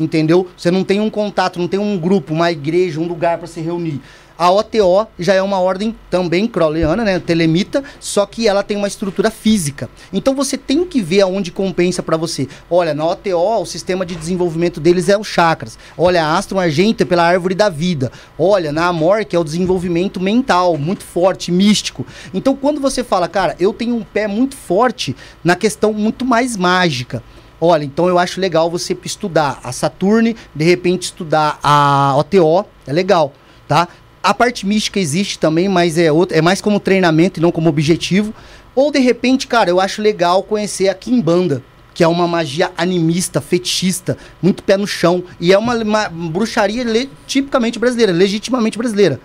Entendeu? 0.00 0.48
Você 0.56 0.70
não 0.70 0.84
tem 0.84 1.00
um 1.00 1.10
contato, 1.10 1.58
não 1.58 1.68
tem 1.68 1.78
um 1.78 1.98
grupo, 1.98 2.32
uma 2.32 2.50
igreja, 2.50 2.98
um 2.98 3.06
lugar 3.06 3.36
para 3.36 3.46
se 3.46 3.60
reunir. 3.60 4.00
A 4.38 4.52
OTO 4.52 5.08
já 5.18 5.34
é 5.34 5.42
uma 5.42 5.58
ordem 5.58 5.96
também 6.08 6.46
crowleyana, 6.46 7.02
né? 7.02 7.18
Telemita, 7.18 7.82
só 7.98 8.24
que 8.24 8.46
ela 8.46 8.62
tem 8.62 8.76
uma 8.76 8.86
estrutura 8.86 9.32
física. 9.32 9.90
Então 10.12 10.32
você 10.32 10.56
tem 10.56 10.84
que 10.84 11.02
ver 11.02 11.22
aonde 11.22 11.50
compensa 11.50 12.04
para 12.04 12.16
você. 12.16 12.46
Olha, 12.70 12.94
na 12.94 13.04
OTO, 13.04 13.60
o 13.60 13.66
sistema 13.66 14.06
de 14.06 14.14
desenvolvimento 14.14 14.78
deles 14.78 15.08
é 15.08 15.18
os 15.18 15.26
chakras. 15.26 15.76
Olha, 15.96 16.24
a 16.24 16.38
Astro 16.38 16.60
Argento 16.60 17.02
é 17.02 17.06
pela 17.06 17.24
árvore 17.24 17.52
da 17.52 17.68
vida. 17.68 18.12
Olha, 18.38 18.70
na 18.70 18.86
Amor, 18.86 19.24
que 19.24 19.34
é 19.34 19.38
o 19.40 19.42
desenvolvimento 19.42 20.20
mental, 20.20 20.78
muito 20.78 21.02
forte, 21.02 21.50
místico. 21.50 22.06
Então 22.32 22.54
quando 22.54 22.80
você 22.80 23.02
fala, 23.02 23.26
cara, 23.26 23.56
eu 23.58 23.72
tenho 23.72 23.96
um 23.96 24.04
pé 24.04 24.28
muito 24.28 24.56
forte 24.56 25.16
na 25.42 25.56
questão 25.56 25.92
muito 25.92 26.24
mais 26.24 26.56
mágica. 26.56 27.24
Olha, 27.60 27.84
então 27.84 28.06
eu 28.06 28.20
acho 28.20 28.40
legal 28.40 28.70
você 28.70 28.96
estudar 29.04 29.58
a 29.64 29.72
Saturne, 29.72 30.36
de 30.54 30.64
repente 30.64 31.02
estudar 31.02 31.58
a 31.60 32.14
OTO, 32.16 32.64
é 32.86 32.92
legal, 32.92 33.32
tá? 33.66 33.88
A 34.22 34.34
parte 34.34 34.66
mística 34.66 34.98
existe 34.98 35.38
também, 35.38 35.68
mas 35.68 35.96
é, 35.96 36.10
outra, 36.10 36.36
é 36.36 36.42
mais 36.42 36.60
como 36.60 36.80
treinamento 36.80 37.38
e 37.38 37.42
não 37.42 37.52
como 37.52 37.68
objetivo. 37.68 38.34
Ou 38.74 38.90
de 38.90 38.98
repente, 38.98 39.46
cara, 39.46 39.70
eu 39.70 39.80
acho 39.80 40.02
legal 40.02 40.42
conhecer 40.42 40.88
a 40.88 40.94
Kimbanda, 40.94 41.62
que 41.94 42.02
é 42.04 42.08
uma 42.08 42.28
magia 42.28 42.70
animista, 42.76 43.40
fetichista, 43.40 44.16
muito 44.42 44.62
pé 44.62 44.76
no 44.76 44.86
chão. 44.86 45.22
E 45.40 45.52
é 45.52 45.58
uma, 45.58 45.74
uma 45.76 46.08
bruxaria 46.08 46.84
le- 46.84 47.10
tipicamente 47.26 47.78
brasileira, 47.78 48.12
legitimamente 48.12 48.76
brasileira. 48.78 49.20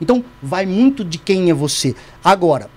Então, 0.00 0.24
vai 0.42 0.66
muito 0.66 1.04
de 1.04 1.18
quem 1.18 1.50
é 1.50 1.54
você. 1.54 1.94
Agora, 2.22 2.68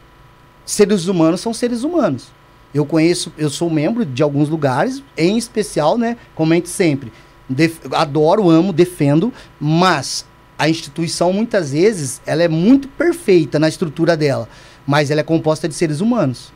seres 0.66 1.08
humanos 1.08 1.42
são 1.42 1.54
seres 1.54 1.84
humanos. 1.84 2.28
Eu 2.74 2.86
conheço, 2.86 3.34
eu 3.38 3.50
sou 3.50 3.70
membro 3.70 4.06
de 4.06 4.22
alguns 4.22 4.48
lugares, 4.50 5.04
em 5.18 5.38
especial, 5.38 5.98
né? 5.98 6.18
Comente 6.36 6.70
sempre. 6.70 7.12
Def- 7.50 7.92
adoro, 7.92 8.50
amo, 8.50 8.72
defendo, 8.72 9.34
mas 9.60 10.24
a 10.60 10.70
instituição 10.70 11.32
muitas 11.32 11.72
vezes 11.72 12.22
ela 12.26 12.44
é 12.44 12.50
muito 12.50 12.90
perfeita 12.90 13.58
na 13.58 13.70
estrutura 13.70 14.18
dela, 14.18 14.50
mas 14.86 15.10
ela 15.10 15.22
é 15.22 15.24
composta 15.24 15.70
de 15.70 15.74
seres 15.74 16.02
humanos. 16.02 16.52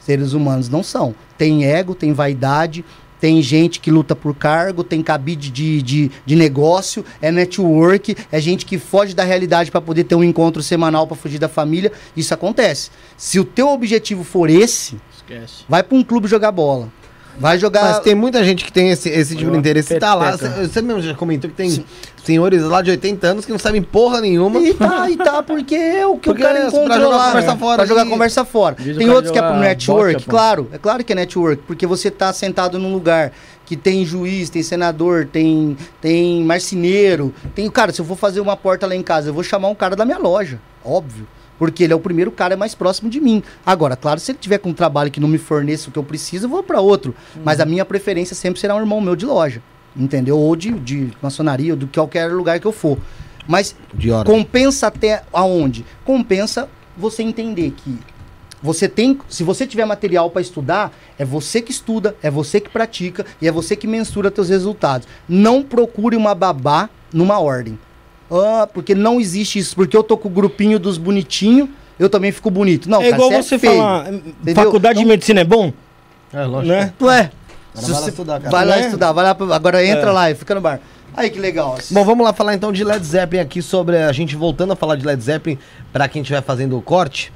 Seres 0.00 0.32
humanos 0.32 0.68
não 0.68 0.84
são. 0.84 1.12
Tem 1.36 1.64
ego, 1.64 1.92
tem 1.92 2.12
vaidade, 2.12 2.84
tem 3.20 3.42
gente 3.42 3.80
que 3.80 3.90
luta 3.90 4.14
por 4.14 4.32
cargo, 4.34 4.84
tem 4.84 5.02
cabide 5.02 5.50
de, 5.50 5.82
de, 5.82 6.10
de 6.24 6.36
negócio, 6.36 7.04
é 7.20 7.32
network, 7.32 8.16
é 8.30 8.40
gente 8.40 8.64
que 8.64 8.78
foge 8.78 9.12
da 9.12 9.24
realidade 9.24 9.72
para 9.72 9.80
poder 9.80 10.04
ter 10.04 10.14
um 10.14 10.22
encontro 10.22 10.62
semanal 10.62 11.08
para 11.08 11.16
fugir 11.16 11.40
da 11.40 11.48
família. 11.48 11.90
Isso 12.16 12.32
acontece. 12.32 12.90
Se 13.16 13.40
o 13.40 13.44
teu 13.44 13.68
objetivo 13.70 14.22
for 14.22 14.48
esse, 14.48 14.96
Esquece. 15.16 15.64
vai 15.68 15.82
para 15.82 15.98
um 15.98 16.04
clube 16.04 16.28
jogar 16.28 16.52
bola. 16.52 16.92
Vai 17.38 17.58
jogar. 17.58 17.84
Mas 17.84 18.00
tem 18.00 18.14
muita 18.14 18.42
gente 18.44 18.64
que 18.64 18.72
tem 18.72 18.90
esse, 18.90 19.08
esse 19.08 19.36
tipo 19.36 19.50
de 19.50 19.58
interesse 19.58 19.94
e 19.94 19.98
tá 19.98 20.14
lá. 20.14 20.36
Você 20.36 20.82
mesmo 20.82 21.02
já 21.02 21.14
comentou 21.14 21.50
que 21.50 21.56
tem 21.56 21.84
senhores 22.24 22.62
lá 22.62 22.82
de 22.82 22.90
80 22.90 23.26
anos 23.26 23.44
que 23.44 23.52
não 23.52 23.58
sabem 23.58 23.82
porra 23.82 24.20
nenhuma. 24.20 24.58
E 24.60 24.74
tá, 24.74 25.10
e 25.10 25.16
tá, 25.16 25.42
porque 25.42 25.74
é 25.74 26.06
o 26.06 26.16
que 26.16 26.30
Porque 26.30 26.42
o 26.42 26.44
cara 26.44 26.58
é 26.58 26.62
pra 26.62 26.68
encontrou 26.68 27.00
jogar 27.00 27.16
lá. 27.16 27.26
conversa 27.26 27.52
né? 27.52 27.58
fora 27.58 27.76
Pra 27.76 27.86
jogar 27.86 28.06
conversa 28.06 28.44
fora. 28.44 28.76
Diz 28.78 28.96
Tem 28.96 29.10
outros 29.10 29.30
que 29.30 29.38
é 29.38 29.42
pro 29.42 29.56
network, 29.56 30.14
bocha, 30.14 30.30
claro. 30.30 30.68
É 30.72 30.78
claro 30.78 31.04
que 31.04 31.12
é 31.12 31.16
network, 31.16 31.62
porque 31.66 31.86
você 31.86 32.10
tá 32.10 32.32
sentado 32.32 32.78
num 32.78 32.92
lugar 32.92 33.32
que 33.64 33.76
tem 33.76 34.04
juiz, 34.04 34.48
tem 34.50 34.62
senador, 34.62 35.26
tem, 35.26 35.76
tem 36.00 36.42
marceneiro. 36.42 37.34
Tem, 37.54 37.68
cara, 37.70 37.92
se 37.92 38.00
eu 38.00 38.04
for 38.04 38.16
fazer 38.16 38.40
uma 38.40 38.56
porta 38.56 38.86
lá 38.86 38.94
em 38.94 39.02
casa, 39.02 39.30
eu 39.30 39.34
vou 39.34 39.42
chamar 39.42 39.68
um 39.68 39.74
cara 39.74 39.94
da 39.94 40.04
minha 40.04 40.18
loja, 40.18 40.60
óbvio. 40.84 41.26
Porque 41.58 41.84
ele 41.84 41.92
é 41.92 41.96
o 41.96 42.00
primeiro 42.00 42.30
cara 42.30 42.56
mais 42.56 42.74
próximo 42.74 43.08
de 43.08 43.20
mim. 43.20 43.42
Agora, 43.64 43.96
claro, 43.96 44.20
se 44.20 44.32
ele 44.32 44.38
tiver 44.38 44.58
com 44.58 44.70
um 44.70 44.74
trabalho 44.74 45.10
que 45.10 45.20
não 45.20 45.28
me 45.28 45.38
forneça 45.38 45.88
o 45.88 45.92
que 45.92 45.98
eu 45.98 46.04
preciso, 46.04 46.46
eu 46.46 46.50
vou 46.50 46.62
para 46.62 46.80
outro. 46.80 47.14
Mas 47.44 47.60
a 47.60 47.64
minha 47.64 47.84
preferência 47.84 48.34
sempre 48.34 48.60
será 48.60 48.74
um 48.74 48.80
irmão 48.80 49.00
meu 49.00 49.16
de 49.16 49.26
loja. 49.26 49.62
Entendeu? 49.96 50.38
Ou 50.38 50.54
de, 50.54 50.72
de 50.72 51.10
maçonaria, 51.22 51.72
ou 51.72 51.78
de 51.78 51.86
qualquer 51.86 52.30
lugar 52.30 52.60
que 52.60 52.66
eu 52.66 52.72
for. 52.72 52.98
Mas 53.48 53.74
De 53.94 54.10
hora. 54.10 54.28
Compensa 54.28 54.88
até 54.88 55.22
aonde? 55.32 55.84
Compensa 56.04 56.68
você 56.96 57.22
entender 57.22 57.70
que 57.70 57.98
você 58.62 58.88
tem, 58.88 59.18
se 59.28 59.44
você 59.44 59.66
tiver 59.66 59.84
material 59.84 60.30
para 60.30 60.40
estudar, 60.40 60.92
é 61.18 61.24
você 61.24 61.60
que 61.60 61.70
estuda, 61.70 62.16
é 62.22 62.30
você 62.30 62.60
que 62.60 62.70
pratica 62.70 63.24
e 63.40 63.46
é 63.46 63.52
você 63.52 63.76
que 63.76 63.86
mensura 63.86 64.32
seus 64.34 64.48
resultados. 64.48 65.06
Não 65.28 65.62
procure 65.62 66.16
uma 66.16 66.34
babá 66.34 66.88
numa 67.12 67.38
ordem. 67.38 67.78
Ah, 68.30 68.68
porque 68.72 68.94
não 68.94 69.20
existe 69.20 69.58
isso, 69.58 69.74
porque 69.76 69.96
eu 69.96 70.02
tô 70.02 70.16
com 70.16 70.28
o 70.28 70.30
grupinho 70.30 70.78
dos 70.78 70.98
bonitinhos, 70.98 71.68
eu 71.98 72.08
também 72.10 72.32
fico 72.32 72.50
bonito. 72.50 72.88
Não, 72.90 73.00
é 73.00 73.08
igual 73.10 73.30
cara, 73.30 73.42
você 73.42 73.58
feio. 73.58 73.76
falar, 73.76 74.12
Entendeu? 74.12 74.54
faculdade 74.64 74.94
de 74.96 75.00
Então- 75.02 75.10
medicina 75.12 75.40
é 75.40 75.44
bom? 75.44 75.72
É, 76.32 76.44
lógico. 76.44 76.72
Né? 76.74 76.92
Ué, 77.00 77.30
vai 77.74 77.90
lá 77.90 78.00
você- 78.00 78.10
estudar, 78.10 78.40
cara. 78.40 78.50
vai 78.50 78.64
lá 78.66 78.76
Né? 78.76 78.84
estudar, 78.86 79.12
vai 79.12 79.24
lá, 79.24 79.30
agora 79.54 79.84
entra 79.86 80.10
É. 80.10 80.12
lá 80.12 80.30
e 80.30 80.34
fica 80.34 80.54
no 80.54 80.60
bar. 80.60 80.80
Aí 81.16 81.30
que 81.30 81.38
legal. 81.38 81.78
Bom, 81.92 82.04
vamos 82.04 82.26
lá 82.26 82.32
falar 82.34 82.54
então 82.54 82.70
de 82.72 82.84
Led 82.84 83.02
Zeppelin 83.06 83.40
aqui 83.42 83.62
sobre 83.62 83.96
a 83.96 84.12
gente 84.12 84.36
voltando 84.36 84.72
a 84.72 84.76
falar 84.76 84.96
de 84.96 85.06
Led 85.06 85.22
Zeppelin 85.22 85.56
pra 85.92 86.08
quem 86.08 86.20
estiver 86.20 86.42
fazendo 86.42 86.76
o 86.76 86.82
corte, 86.82 87.32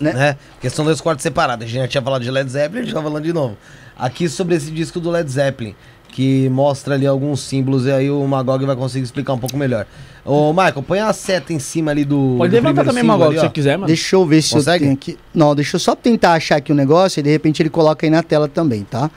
Né? 0.00 0.12
né? 0.12 0.36
Porque 0.54 0.68
são 0.70 0.84
dois 0.84 1.00
cortes 1.00 1.22
separados. 1.22 1.64
A 1.64 1.68
gente 1.68 1.80
já 1.82 1.86
tinha 1.88 2.02
falado 2.02 2.22
de 2.22 2.30
Led 2.30 2.50
Zeppelin, 2.50 2.80
a 2.80 2.84
gente 2.84 2.94
tá 2.94 3.02
falando 3.02 3.22
de 3.22 3.32
novo. 3.32 3.56
Aqui 3.96 4.28
sobre 4.28 4.56
esse 4.56 4.70
disco 4.72 4.98
do 4.98 5.08
Led 5.10 5.30
Zeppelin, 5.30 5.74
que 6.16 6.48
mostra 6.48 6.94
ali 6.94 7.06
alguns 7.06 7.40
símbolos 7.40 7.84
e 7.84 7.92
aí 7.92 8.10
o 8.10 8.26
Magog 8.26 8.64
vai 8.64 8.74
conseguir 8.74 9.04
explicar 9.04 9.34
um 9.34 9.38
pouco 9.38 9.54
melhor. 9.54 9.86
Ô, 10.24 10.50
Michael, 10.50 10.82
põe 10.82 10.98
a 10.98 11.12
seta 11.12 11.52
em 11.52 11.58
cima 11.58 11.90
ali 11.90 12.06
do 12.06 12.36
Pode 12.38 12.50
do 12.50 12.54
levantar 12.54 12.86
também, 12.86 13.02
símbolo 13.02 13.18
Magog, 13.18 13.32
ali, 13.32 13.38
se 13.38 13.46
você 13.46 13.52
quiser, 13.52 13.76
mano. 13.76 13.86
Deixa 13.86 14.16
eu 14.16 14.24
ver 14.24 14.40
se 14.40 14.54
Consegue? 14.54 14.76
eu 14.76 14.88
tenho 14.88 14.92
aqui. 14.94 15.18
Não, 15.34 15.54
deixa 15.54 15.76
eu 15.76 15.80
só 15.80 15.94
tentar 15.94 16.32
achar 16.32 16.56
aqui 16.56 16.72
o 16.72 16.74
negócio 16.74 17.20
e 17.20 17.22
de 17.22 17.30
repente 17.30 17.60
ele 17.60 17.68
coloca 17.68 18.06
aí 18.06 18.08
na 18.08 18.22
tela 18.22 18.48
também, 18.48 18.82
tá? 18.82 19.10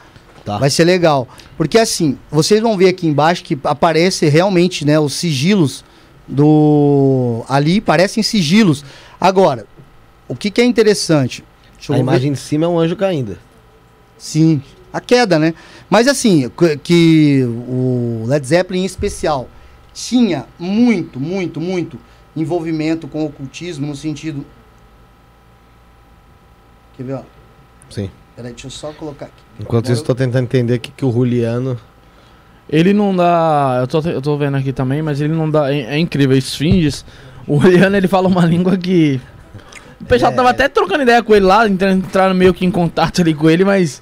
Tá. 0.43 0.57
Vai 0.57 0.69
ser 0.69 0.83
legal. 0.83 1.25
Porque 1.55 1.77
assim, 1.77 2.17
vocês 2.29 2.61
vão 2.61 2.75
ver 2.75 2.89
aqui 2.89 3.07
embaixo 3.07 3.45
que 3.45 3.57
aparece 3.63 4.27
realmente, 4.27 4.83
né, 4.85 4.99
os 4.99 5.13
sigilos 5.13 5.85
do 6.27 7.45
ali 7.47 7.79
parecem 7.79 8.21
sigilos. 8.21 8.83
Agora, 9.21 9.65
o 10.27 10.35
que 10.35 10.51
que 10.51 10.59
é 10.59 10.65
interessante? 10.65 11.45
Deixa 11.77 11.93
A 11.93 11.95
eu 11.95 11.99
ver. 11.99 12.01
imagem 12.01 12.33
de 12.33 12.39
cima 12.39 12.65
é 12.65 12.67
um 12.67 12.77
anjo 12.77 12.97
caindo. 12.97 13.37
Sim, 14.17 14.61
a 14.91 14.99
queda, 14.99 15.37
né? 15.39 15.53
Mas 15.89 16.07
assim, 16.07 16.49
que- 16.83 17.43
o 17.45 18.23
Led 18.27 18.45
Zeppelin 18.45 18.81
em 18.81 18.85
especial 18.85 19.47
tinha 19.93 20.45
muito, 20.57 21.19
muito, 21.19 21.59
muito 21.59 21.97
envolvimento 22.35 23.07
com 23.07 23.23
o 23.23 23.25
ocultismo 23.27 23.87
no 23.87 23.95
sentido. 23.95 24.45
Quer 26.95 27.03
ver, 27.03 27.13
ó? 27.13 27.21
Sim. 27.89 28.09
Peraí, 28.35 28.51
deixa 28.51 28.67
eu 28.67 28.71
só 28.71 28.91
colocar 28.93 29.25
aqui. 29.25 29.33
Enquanto 29.59 29.85
Agora 29.85 29.93
isso, 29.93 30.03
tô 30.03 30.15
tentando 30.15 30.43
entender 30.43 30.75
o 30.75 30.79
que, 30.79 30.91
que 30.91 31.05
o 31.05 31.11
Juliano. 31.11 31.77
Ele 32.69 32.93
não 32.93 33.15
dá. 33.15 33.77
Eu 33.81 33.87
tô, 33.87 33.99
eu 34.09 34.21
tô 34.21 34.37
vendo 34.37 34.55
aqui 34.57 34.71
também, 34.71 35.01
mas 35.01 35.19
ele 35.19 35.33
não 35.33 35.49
dá. 35.49 35.73
É, 35.73 35.95
é 35.95 35.97
incrível. 35.97 36.37
Esfinges. 36.37 37.03
O 37.47 37.57
Riano 37.57 37.97
ele 37.97 38.07
fala 38.07 38.27
uma 38.27 38.45
língua 38.47 38.77
que. 38.77 39.19
O 39.99 40.05
pessoal 40.05 40.31
É. 40.31 40.35
tava 40.35 40.49
até 40.51 40.69
trocando 40.69 41.01
ideia 41.03 41.21
com 41.21 41.35
ele 41.35 41.45
lá, 41.45 41.67
entrando, 41.67 42.05
entraram 42.05 42.33
meio 42.33 42.53
que 42.53 42.65
em 42.65 42.71
contato 42.71 43.21
ali 43.21 43.33
com 43.33 43.49
ele, 43.49 43.65
mas. 43.65 44.01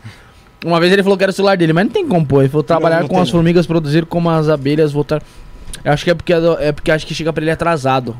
Uma 0.66 0.80
vez 0.80 0.92
ele 0.92 1.04
falou 1.04 1.18
que 1.18 1.24
era 1.24 1.32
o 1.32 1.34
celular 1.36 1.56
dele, 1.58 1.72
mas 1.74 1.86
não 1.86 1.92
tem 1.92 2.08
como, 2.08 2.26
pô. 2.26 2.42
Ele 2.42 2.50
falou 2.50 2.64
trabalhar 2.64 3.02
não 3.02 3.08
com 3.08 3.14
tem 3.16 3.22
as 3.24 3.28
não. 3.28 3.32
formigas, 3.34 3.68
produzir 3.68 4.06
como 4.06 4.30
as 4.30 4.50
abelhas, 4.50 4.92
voltar. 4.92 5.22
Eu 5.84 5.92
acho 5.94 6.04
que 6.04 6.10
é 6.12 6.14
porque, 6.16 6.34
é 6.34 6.72
porque 6.72 6.92
acho 6.92 7.06
que 7.06 7.14
chega 7.14 7.32
pra 7.32 7.44
ele 7.44 7.52
atrasado. 7.52 8.16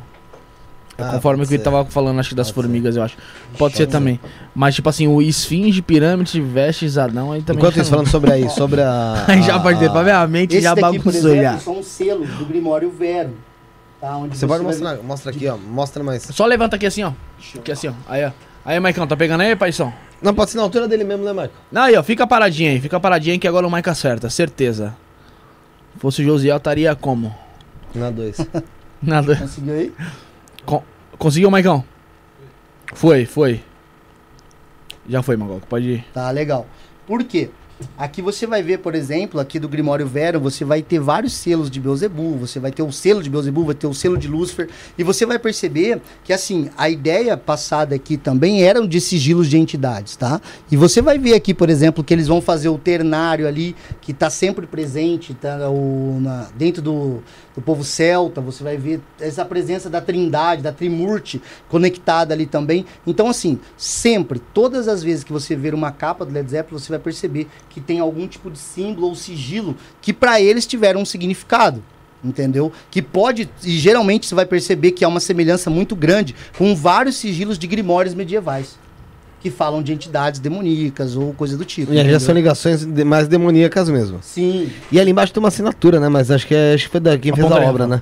É 1.00 1.04
Ah, 1.04 1.10
conforme 1.12 1.44
o 1.44 1.48
que 1.48 1.54
ele 1.54 1.64
ser. 1.64 1.70
tava 1.70 1.86
falando, 1.86 2.20
acho 2.20 2.30
que 2.30 2.36
das 2.36 2.48
Pode 2.52 2.56
ser. 2.56 2.62
formigas, 2.74 2.96
eu 2.96 3.04
acho. 3.04 3.16
Pode 3.58 3.76
ser 3.78 3.86
também. 3.86 4.20
Mas, 4.56 4.74
tipo 4.74 4.90
assim, 4.90 5.08
o 5.08 5.22
esfinge, 5.22 5.80
pirâmide, 5.82 6.42
vestes, 6.42 6.98
Adão, 6.98 7.32
aí 7.32 7.42
também. 7.44 7.60
Enquanto 7.60 7.76
isso, 7.80 7.84
não- 7.92 7.98
falando 8.00 8.08
sobre 8.08 8.32
aí, 8.32 8.50
sobre 8.50 8.82
a. 8.82 9.26
Aí 9.28 9.42
já 9.44 9.60
pode 9.60 9.78
ter, 9.80 9.92
pra 9.92 10.02
ver 10.02 10.12
a 10.12 10.26
mente 10.28 10.54
Esse 10.56 10.64
já 10.64 10.74
daqui, 10.74 10.98
bagunçou 10.98 11.12
exemplo, 11.32 11.42
já. 11.44 11.60
são 11.60 11.84
selos 11.84 12.28
do 12.30 12.46
Grimório 12.46 12.90
Vero. 12.92 13.32
Tá? 14.02 14.16
Onde 14.18 14.38
Você 14.38 14.48
pode 14.48 14.64
vai 14.64 14.72
mostrar, 14.74 14.98
mostra 15.04 15.32
aqui, 15.32 15.48
ó. 15.48 15.56
Mostra 15.58 16.04
mais. 16.04 16.24
Só 16.24 16.46
levanta 16.48 16.76
aqui 16.76 16.86
assim, 16.88 17.04
ó. 17.04 17.12
Aqui 17.56 17.72
assim, 17.72 17.90
ó. 17.90 17.94
Aí, 18.08 18.26
ó. 18.26 18.32
Aí, 18.66 18.80
Maicon, 18.80 19.06
tá 19.08 19.16
pegando 19.16 19.42
aí, 19.42 19.56
paizão? 19.56 19.94
Não, 20.22 20.34
pode 20.34 20.52
ser 20.52 20.58
na 20.58 20.64
altura 20.64 20.88
dele 20.88 21.04
mesmo, 21.04 21.24
né, 21.24 21.32
Michael? 21.32 21.52
Não, 21.72 21.84
aí, 21.84 21.96
ó. 21.96 22.04
Fica 22.04 22.26
paradinho 22.26 22.72
aí. 22.72 22.82
Fica 22.82 23.00
paradinho 23.00 23.34
aí 23.34 23.40
que 23.40 23.48
agora 23.48 23.68
o 23.68 23.72
Mike 23.72 23.90
acerta. 23.90 24.30
Certeza. 24.30 24.96
Se 25.94 26.00
fosse 26.00 26.22
o 26.22 26.26
Josiel, 26.26 26.58
estaria 26.58 26.96
como? 26.96 27.36
Na 27.94 28.10
2. 28.10 28.38
Nada. 29.02 29.36
Conseguiu 29.36 29.74
aí? 29.74 29.94
Conseguiu, 31.18 31.52
Maicon? 31.52 31.84
Foi, 32.94 33.26
foi. 33.26 33.64
Já 35.08 35.22
foi, 35.22 35.38
Magog. 35.38 35.62
Pode 35.68 35.90
ir. 35.90 36.06
Tá, 36.14 36.30
legal. 36.32 36.68
Por 37.06 37.24
quê? 37.24 37.50
Aqui 37.98 38.22
você 38.22 38.48
vai 38.48 38.64
ver, 38.64 38.80
por 38.80 38.96
exemplo, 38.96 39.40
aqui 39.40 39.60
do 39.60 39.70
Grimório 39.70 40.08
Vero, 40.08 40.40
você 40.40 40.66
vai 40.66 40.82
ter 40.82 41.00
vários 41.00 41.34
selos 41.34 41.70
de 41.70 41.80
Beelzebub, 41.80 42.40
você 42.40 42.60
vai 42.60 42.72
ter 42.72 42.82
o 42.82 42.92
selo 42.92 43.22
de 43.22 43.30
Beelzebub, 43.30 43.66
vai 43.68 43.76
ter 43.76 43.88
o 43.88 43.94
selo 43.94 44.18
de 44.18 44.28
Lúcifer, 44.28 44.68
e 44.98 45.04
você 45.04 45.26
vai 45.26 45.38
perceber 45.38 46.02
que, 46.24 46.34
assim, 46.34 46.70
a 46.76 46.90
ideia 46.90 47.38
passada 47.38 47.96
aqui 47.96 48.18
também 48.18 48.64
eram 48.64 48.88
de 48.88 49.00
sigilos 49.00 49.48
de 49.48 49.58
entidades, 49.58 50.16
tá? 50.16 50.42
E 50.72 50.78
você 50.78 51.02
vai 51.02 51.20
ver 51.20 51.36
aqui, 51.36 51.54
por 51.54 51.70
exemplo, 51.70 52.04
que 52.04 52.14
eles 52.14 52.28
vão 52.28 52.42
fazer 52.42 52.70
o 52.70 52.78
ternário 52.78 53.48
ali, 53.48 53.76
que 54.02 54.12
está 54.12 54.30
sempre 54.30 54.66
presente, 54.66 55.34
tá? 55.36 55.70
O, 55.70 56.20
na- 56.20 56.48
dentro 56.58 56.82
do, 56.82 57.22
do 57.58 57.62
povo 57.62 57.84
celta, 57.84 58.40
você 58.40 58.64
vai 58.64 58.78
ver 58.78 59.02
essa 59.20 59.44
presença 59.44 59.90
da 59.90 60.00
trindade, 60.00 60.62
da 60.62 60.72
trimurte 60.72 61.42
conectada 61.68 62.32
ali 62.32 62.46
também. 62.46 62.86
Então, 63.06 63.28
assim, 63.28 63.60
sempre, 63.76 64.40
todas 64.54 64.88
as 64.88 65.02
vezes 65.02 65.24
que 65.24 65.34
você 65.34 65.56
ver 65.56 65.74
uma 65.74 65.92
capa 65.92 66.24
do 66.24 66.32
Led 66.32 66.48
Zeppelin, 66.48 66.80
você 66.80 66.90
vai 66.90 67.00
perceber 67.00 67.48
que 67.68 67.82
tem 67.82 68.00
algum 68.00 68.28
tipo 68.28 68.52
de 68.52 68.60
símbolo 68.60 69.08
ou 69.08 69.16
sigilo 69.16 69.76
que 70.00 70.14
para 70.14 70.40
eles 70.40 70.68
tiveram 70.68 71.02
um 71.02 71.06
significado. 71.06 71.84
Entendeu? 72.24 72.72
Que 72.92 73.02
pode, 73.02 73.50
e 73.64 73.72
geralmente 73.72 74.28
você 74.28 74.36
vai 74.36 74.46
perceber 74.46 74.92
que 74.92 75.04
há 75.04 75.08
uma 75.08 75.20
semelhança 75.20 75.70
muito 75.70 75.96
grande 75.96 76.36
com 76.58 76.76
vários 76.76 77.16
sigilos 77.16 77.58
de 77.58 77.66
grimórios 77.66 78.14
medievais. 78.14 78.78
Que 79.42 79.50
falam 79.52 79.84
de 79.84 79.94
entidades 79.94 80.40
demoníacas 80.40 81.16
ou 81.16 81.32
coisa 81.34 81.56
do 81.58 81.64
tipo. 81.64 81.94
E 81.94 82.10
já 82.10 82.20
são 82.20 82.34
ligações 82.34 82.84
de- 82.84 83.04
mais 83.04 83.28
demoníacas 83.28 83.88
mesmo. 83.90 84.18
Sim, 84.22 84.70
E 84.92 85.00
ali 85.00 85.12
embaixo 85.12 85.32
tem 85.32 85.42
uma 85.42 85.50
assinatura, 85.50 86.00
né? 86.00 86.10
Mas 86.10 86.32
acho 86.32 86.48
que, 86.48 86.56
é, 86.56 86.74
acho 86.74 86.86
que 86.86 86.92
foi 86.92 87.00
da, 87.00 87.18
quem 87.18 87.32
A 87.32 87.36
fez 87.36 87.52
a 87.52 87.56
obra, 87.62 87.86
né? 87.88 88.02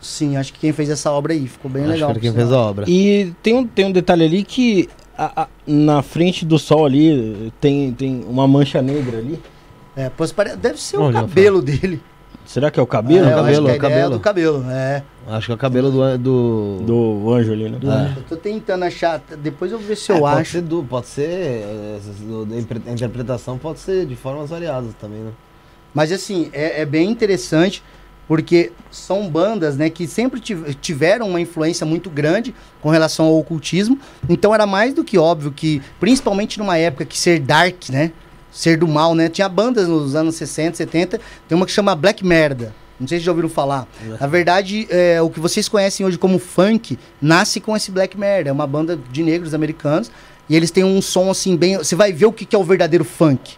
sim, 0.00 0.36
acho 0.36 0.52
que 0.52 0.58
quem 0.58 0.72
fez 0.72 0.90
essa 0.90 1.10
obra 1.12 1.32
aí 1.32 1.46
ficou 1.46 1.70
bem 1.70 1.84
acho 1.84 1.92
legal. 1.92 2.08
que 2.08 2.14
foi 2.14 2.20
quem 2.22 2.32
fez 2.32 2.50
a 2.52 2.58
obra. 2.58 2.84
E 2.88 3.32
tem 3.42 3.54
um, 3.54 3.64
tem 3.66 3.84
um 3.86 3.92
detalhe 3.92 4.24
ali 4.24 4.42
que 4.42 4.88
a- 5.16 5.42
a- 5.42 5.48
na 5.64 6.02
frente 6.02 6.44
do 6.44 6.58
sol 6.58 6.84
ali 6.84 7.52
tem, 7.60 7.92
tem 7.92 8.24
uma 8.28 8.48
mancha 8.48 8.82
negra 8.82 9.18
ali. 9.18 9.38
É, 9.94 10.10
pois 10.16 10.32
pare- 10.32 10.56
deve 10.56 10.80
ser 10.80 10.96
o 10.96 11.02
Onde, 11.02 11.12
cabelo 11.14 11.62
dele. 11.62 12.00
Será 12.44 12.70
que 12.70 12.78
é 12.78 12.82
o 12.82 12.86
cabelo? 12.86 13.26
É, 13.28 13.32
eu 13.32 13.38
acho 13.38 13.44
cabelo, 13.44 13.64
que 13.66 13.70
a 13.70 13.72
é 13.72 13.74
o 13.74 13.76
ideia 13.76 13.76
é 13.76 13.78
cabelo. 13.94 14.10
do 14.14 14.20
cabelo, 14.20 14.64
é. 14.70 15.02
Acho 15.28 15.46
que 15.46 15.52
é 15.52 15.54
o 15.54 15.58
cabelo 15.58 15.90
do. 15.90 16.18
do... 16.18 16.78
Do 16.84 17.32
anjo 17.32 17.52
ali, 17.52 17.68
né? 17.70 17.78
É. 18.14 18.18
Eu 18.18 18.22
tô 18.24 18.36
tentando 18.36 18.84
achar, 18.84 19.22
depois 19.38 19.70
eu 19.72 19.78
vou 19.78 19.86
ver 19.86 19.96
se 19.96 20.10
É, 20.12 20.16
eu 20.16 20.20
pode 20.20 20.40
acho. 20.40 20.50
Ser 20.52 20.62
du- 20.62 20.84
pode 20.84 21.06
ser. 21.06 21.22
é, 21.30 21.98
do- 22.20 22.48
A 22.88 22.92
interpretação 22.92 23.56
pode 23.58 23.78
ser 23.78 24.04
de 24.06 24.16
formas 24.16 24.50
variadas 24.50 24.90
também, 25.00 25.20
né? 25.20 25.30
Mas 25.94 26.10
assim, 26.10 26.50
é, 26.52 26.80
é 26.82 26.84
bem 26.84 27.10
interessante, 27.10 27.82
porque 28.26 28.72
são 28.90 29.28
bandas 29.28 29.76
né, 29.76 29.88
que 29.90 30.06
sempre 30.06 30.40
tiv- 30.40 30.74
tiveram 30.80 31.28
uma 31.28 31.40
influência 31.40 31.86
muito 31.86 32.08
grande 32.10 32.54
com 32.80 32.88
relação 32.90 33.26
ao 33.26 33.38
ocultismo. 33.38 33.98
Então 34.28 34.54
era 34.54 34.66
mais 34.66 34.94
do 34.94 35.04
que 35.04 35.16
óbvio 35.18 35.52
que, 35.52 35.80
principalmente 36.00 36.58
numa 36.58 36.76
época 36.78 37.04
que 37.04 37.18
ser 37.18 37.38
dark, 37.40 37.88
né? 37.90 38.10
Ser 38.52 38.76
do 38.76 38.86
mal, 38.86 39.14
né? 39.14 39.28
Tinha 39.28 39.48
bandas 39.48 39.88
nos 39.88 40.14
anos 40.14 40.36
60, 40.36 40.76
70, 40.76 41.20
tem 41.48 41.56
uma 41.56 41.66
que 41.66 41.72
chama 41.72 41.96
Black 41.96 42.24
Merda. 42.24 42.74
Não 43.00 43.08
sei 43.08 43.18
se 43.18 43.24
já 43.24 43.32
ouviram 43.32 43.48
falar. 43.48 43.88
Na 44.20 44.26
verdade, 44.28 44.86
é, 44.88 45.20
o 45.20 45.28
que 45.28 45.40
vocês 45.40 45.68
conhecem 45.68 46.06
hoje 46.06 46.16
como 46.16 46.38
funk 46.38 46.96
nasce 47.20 47.58
com 47.58 47.76
esse 47.76 47.90
Black 47.90 48.16
Merda. 48.16 48.50
É 48.50 48.52
uma 48.52 48.66
banda 48.66 48.96
de 49.10 49.22
negros 49.24 49.54
americanos. 49.54 50.10
E 50.48 50.54
eles 50.54 50.70
têm 50.70 50.84
um 50.84 51.02
som 51.02 51.30
assim 51.30 51.56
bem. 51.56 51.78
Você 51.78 51.96
vai 51.96 52.12
ver 52.12 52.26
o 52.26 52.32
que 52.32 52.44
que 52.44 52.54
é 52.54 52.58
o 52.58 52.62
verdadeiro 52.62 53.04
funk. 53.04 53.56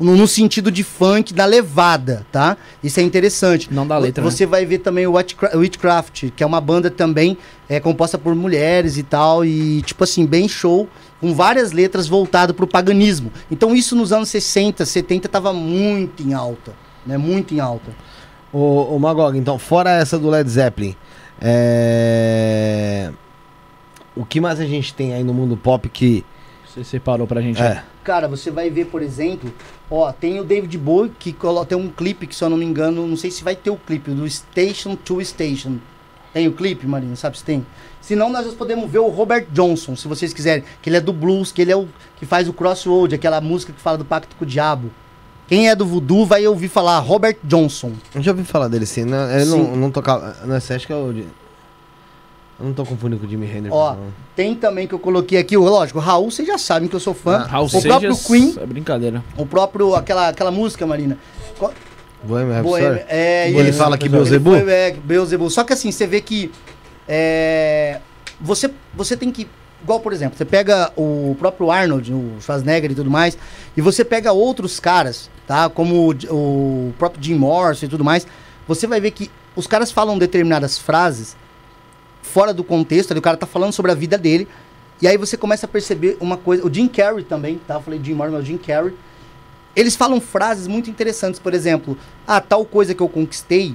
No, 0.00 0.16
no 0.16 0.26
sentido 0.26 0.70
de 0.72 0.82
funk, 0.82 1.34
da 1.34 1.44
levada, 1.44 2.26
tá? 2.32 2.56
Isso 2.82 2.98
é 2.98 3.02
interessante. 3.02 3.72
Não 3.72 3.86
da 3.86 3.98
letra, 3.98 4.24
né? 4.24 4.30
Você 4.30 4.46
vai 4.46 4.64
ver 4.64 4.78
também 4.78 5.06
o 5.06 5.12
Witchcra- 5.12 5.54
Witchcraft, 5.54 6.30
que 6.34 6.42
é 6.42 6.46
uma 6.46 6.60
banda 6.60 6.90
também 6.90 7.36
é, 7.68 7.78
composta 7.78 8.16
por 8.16 8.34
mulheres 8.34 8.96
e 8.96 9.02
tal. 9.02 9.44
E, 9.44 9.82
tipo 9.82 10.02
assim, 10.02 10.24
bem 10.24 10.48
show, 10.48 10.88
com 11.20 11.34
várias 11.34 11.70
letras 11.72 12.08
voltado 12.08 12.54
pro 12.54 12.66
paganismo. 12.66 13.30
Então, 13.50 13.76
isso 13.76 13.94
nos 13.94 14.10
anos 14.10 14.30
60, 14.30 14.86
70 14.86 15.28
tava 15.28 15.52
muito 15.52 16.22
em 16.22 16.32
alta. 16.32 16.72
Né? 17.04 17.18
Muito 17.18 17.52
em 17.52 17.60
alta. 17.60 17.90
Ô, 18.52 18.94
ô 18.94 18.98
Magog, 18.98 19.36
então, 19.38 19.58
fora 19.58 19.90
essa 19.90 20.18
do 20.18 20.28
Led 20.30 20.48
Zeppelin, 20.48 20.96
é... 21.40 23.10
o 24.16 24.24
que 24.24 24.40
mais 24.40 24.58
a 24.60 24.64
gente 24.64 24.92
tem 24.94 25.14
aí 25.14 25.22
no 25.22 25.34
mundo 25.34 25.56
pop 25.56 25.88
que. 25.88 26.24
Você 26.66 26.84
separou 26.84 27.26
pra 27.26 27.40
gente. 27.40 27.60
É. 27.60 27.82
Cara, 28.04 28.28
você 28.28 28.50
vai 28.50 28.70
ver, 28.70 28.86
por 28.86 29.02
exemplo, 29.02 29.52
ó, 29.90 30.12
tem 30.12 30.38
o 30.40 30.44
David 30.44 30.76
Bowie 30.78 31.12
que 31.18 31.32
colo- 31.32 31.64
tem 31.64 31.76
um 31.76 31.88
clipe 31.88 32.26
que, 32.26 32.34
se 32.34 32.42
eu 32.44 32.48
não 32.50 32.56
me 32.56 32.64
engano, 32.64 33.06
não 33.06 33.16
sei 33.16 33.30
se 33.30 33.42
vai 33.44 33.56
ter 33.56 33.70
o 33.70 33.76
clipe 33.76 34.10
do 34.12 34.28
Station 34.28 34.94
to 34.96 35.22
Station. 35.24 35.76
Tem 36.32 36.46
o 36.46 36.52
clipe, 36.52 36.86
Marina? 36.86 37.16
Sabe 37.16 37.36
se 37.38 37.44
tem? 37.44 37.66
Se 38.00 38.14
não, 38.14 38.30
nós 38.30 38.54
podemos 38.54 38.88
ver 38.88 39.00
o 39.00 39.08
Robert 39.08 39.46
Johnson, 39.52 39.96
se 39.96 40.06
vocês 40.06 40.32
quiserem, 40.32 40.62
que 40.80 40.88
ele 40.88 40.96
é 40.96 41.00
do 41.00 41.12
blues, 41.12 41.50
que 41.50 41.60
ele 41.60 41.72
é 41.72 41.76
o 41.76 41.88
que 42.18 42.24
faz 42.24 42.48
o 42.48 42.52
Crossroad, 42.52 43.12
aquela 43.14 43.40
música 43.40 43.72
que 43.72 43.80
fala 43.80 43.98
do 43.98 44.04
pacto 44.04 44.36
com 44.36 44.44
o 44.44 44.46
diabo. 44.46 44.90
Quem 45.48 45.68
é 45.68 45.74
do 45.74 45.84
voodoo 45.84 46.24
vai 46.24 46.46
ouvir 46.46 46.68
falar 46.68 47.00
Robert 47.00 47.36
Johnson. 47.42 47.92
Eu 48.14 48.22
já 48.22 48.30
ouvi 48.30 48.44
falar 48.44 48.68
dele 48.68 48.86
sim, 48.86 49.04
né? 49.04 49.34
Ele 49.34 49.46
Sim. 49.46 49.50
não, 49.58 49.76
não 49.76 49.90
tocava. 49.90 50.36
Não, 50.46 50.56
esse 50.56 50.72
acho 50.72 50.86
que 50.86 50.92
é 50.92 50.96
o. 50.96 51.12
Eu 52.60 52.66
não 52.66 52.74
tô 52.74 52.84
confundindo 52.84 53.18
com 53.20 53.26
o 53.26 53.30
Jimi 53.30 53.46
Hendrix. 53.46 53.70
Ó, 53.74 53.94
não. 53.94 54.08
Tem 54.36 54.54
também 54.54 54.86
que 54.86 54.92
eu 54.94 54.98
coloquei 54.98 55.38
aqui, 55.38 55.56
o- 55.56 55.62
lógico, 55.64 55.98
Raul, 55.98 56.30
vocês 56.30 56.46
já 56.46 56.58
sabem 56.58 56.88
que 56.88 56.94
eu 56.94 57.00
sou 57.00 57.14
fã. 57.14 57.36
Ah, 57.38 57.46
Raul 57.46 57.66
o 57.72 57.82
próprio 57.82 58.16
Queen, 58.18 58.54
É 58.60 58.66
brincadeira. 58.66 59.24
o 59.36 59.46
próprio, 59.46 59.94
aquela, 59.94 60.28
aquela 60.28 60.50
música, 60.50 60.86
Marina. 60.86 61.16
Qual- 61.58 61.72
Bohemian 62.22 62.62
Boêmia- 62.62 62.88
Rhapsody? 62.90 63.06
é, 63.08 63.50
Ele 63.50 63.70
isso. 63.70 63.78
fala 63.78 63.96
que 63.96 64.04
Ele 64.04 64.12
Beelzebub? 64.12 64.54
É, 64.68 64.92
Beelzebub. 64.92 65.48
Só 65.50 65.64
que 65.64 65.72
assim, 65.72 65.90
você 65.90 66.06
vê 66.06 66.20
que 66.20 66.50
é, 67.08 67.98
você, 68.40 68.70
você 68.94 69.16
tem 69.16 69.30
que. 69.30 69.48
Igual, 69.82 70.00
por 70.00 70.12
exemplo, 70.12 70.36
você 70.36 70.44
pega 70.44 70.92
o 70.94 71.34
próprio 71.38 71.70
Arnold, 71.70 72.12
o 72.12 72.34
Schwarzenegger 72.40 72.90
e 72.92 72.94
tudo 72.94 73.10
mais, 73.10 73.38
e 73.74 73.80
você 73.80 74.04
pega 74.04 74.30
outros 74.32 74.78
caras, 74.78 75.30
tá? 75.46 75.70
Como 75.70 76.10
o, 76.10 76.88
o 76.90 76.92
próprio 76.98 77.22
Jim 77.24 77.34
Morrison 77.36 77.86
e 77.86 77.88
tudo 77.88 78.04
mais, 78.04 78.26
você 78.68 78.86
vai 78.86 79.00
ver 79.00 79.12
que 79.12 79.30
os 79.56 79.66
caras 79.66 79.90
falam 79.90 80.18
determinadas 80.18 80.78
frases 80.78 81.34
fora 82.30 82.54
do 82.54 82.62
contexto, 82.62 83.10
ali 83.10 83.18
o 83.18 83.22
cara 83.22 83.36
tá 83.36 83.46
falando 83.46 83.72
sobre 83.72 83.90
a 83.90 83.94
vida 83.94 84.16
dele, 84.16 84.46
e 85.02 85.08
aí 85.08 85.16
você 85.16 85.36
começa 85.36 85.66
a 85.66 85.68
perceber 85.68 86.16
uma 86.20 86.36
coisa. 86.36 86.66
O 86.66 86.72
Jim 86.72 86.86
Carrey 86.86 87.24
também, 87.24 87.60
tá? 87.66 87.74
Eu 87.74 87.80
falei 87.80 88.00
Jim 88.02 88.14
Morrison, 88.14 88.38
o 88.38 88.44
Jim 88.44 88.58
Carrey. 88.58 88.94
Eles 89.74 89.96
falam 89.96 90.20
frases 90.20 90.66
muito 90.66 90.90
interessantes, 90.90 91.40
por 91.40 91.54
exemplo, 91.54 91.96
ah, 92.26 92.40
tal 92.40 92.64
coisa 92.64 92.94
que 92.94 93.00
eu 93.00 93.08
conquistei, 93.08 93.74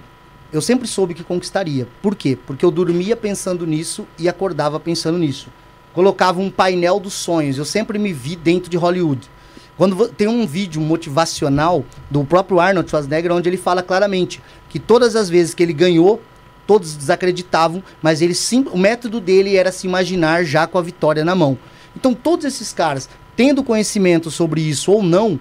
eu 0.53 0.61
sempre 0.61 0.87
soube 0.87 1.13
que 1.13 1.23
conquistaria. 1.23 1.87
Por 2.01 2.15
quê? 2.15 2.37
Porque 2.47 2.63
eu 2.63 2.71
dormia 2.71 3.15
pensando 3.15 3.65
nisso 3.65 4.07
e 4.17 4.29
acordava 4.29 4.79
pensando 4.79 5.17
nisso. 5.17 5.49
Colocava 5.93 6.39
um 6.39 6.49
painel 6.49 6.99
dos 6.99 7.13
sonhos. 7.13 7.57
Eu 7.57 7.65
sempre 7.65 7.97
me 7.97 8.13
vi 8.13 8.35
dentro 8.35 8.69
de 8.69 8.77
Hollywood. 8.77 9.29
Quando 9.77 10.07
tem 10.07 10.27
um 10.27 10.47
vídeo 10.47 10.79
motivacional 10.79 11.83
do 12.09 12.23
próprio 12.23 12.59
Arnold 12.59 12.89
Schwarzenegger, 12.89 13.33
onde 13.33 13.49
ele 13.49 13.57
fala 13.57 13.83
claramente 13.83 14.41
que 14.69 14.79
todas 14.79 15.15
as 15.15 15.29
vezes 15.29 15.53
que 15.53 15.61
ele 15.61 15.73
ganhou, 15.73 16.21
todos 16.65 16.95
desacreditavam, 16.95 17.83
mas 18.01 18.21
ele 18.21 18.33
sim, 18.33 18.65
o 18.71 18.77
método 18.77 19.19
dele 19.19 19.55
era 19.55 19.71
se 19.71 19.87
imaginar 19.87 20.43
já 20.43 20.65
com 20.67 20.77
a 20.77 20.81
vitória 20.81 21.23
na 21.23 21.35
mão. 21.35 21.57
Então 21.95 22.13
todos 22.13 22.45
esses 22.45 22.73
caras, 22.73 23.09
tendo 23.35 23.63
conhecimento 23.63 24.29
sobre 24.31 24.61
isso 24.61 24.91
ou 24.91 25.03
não, 25.03 25.39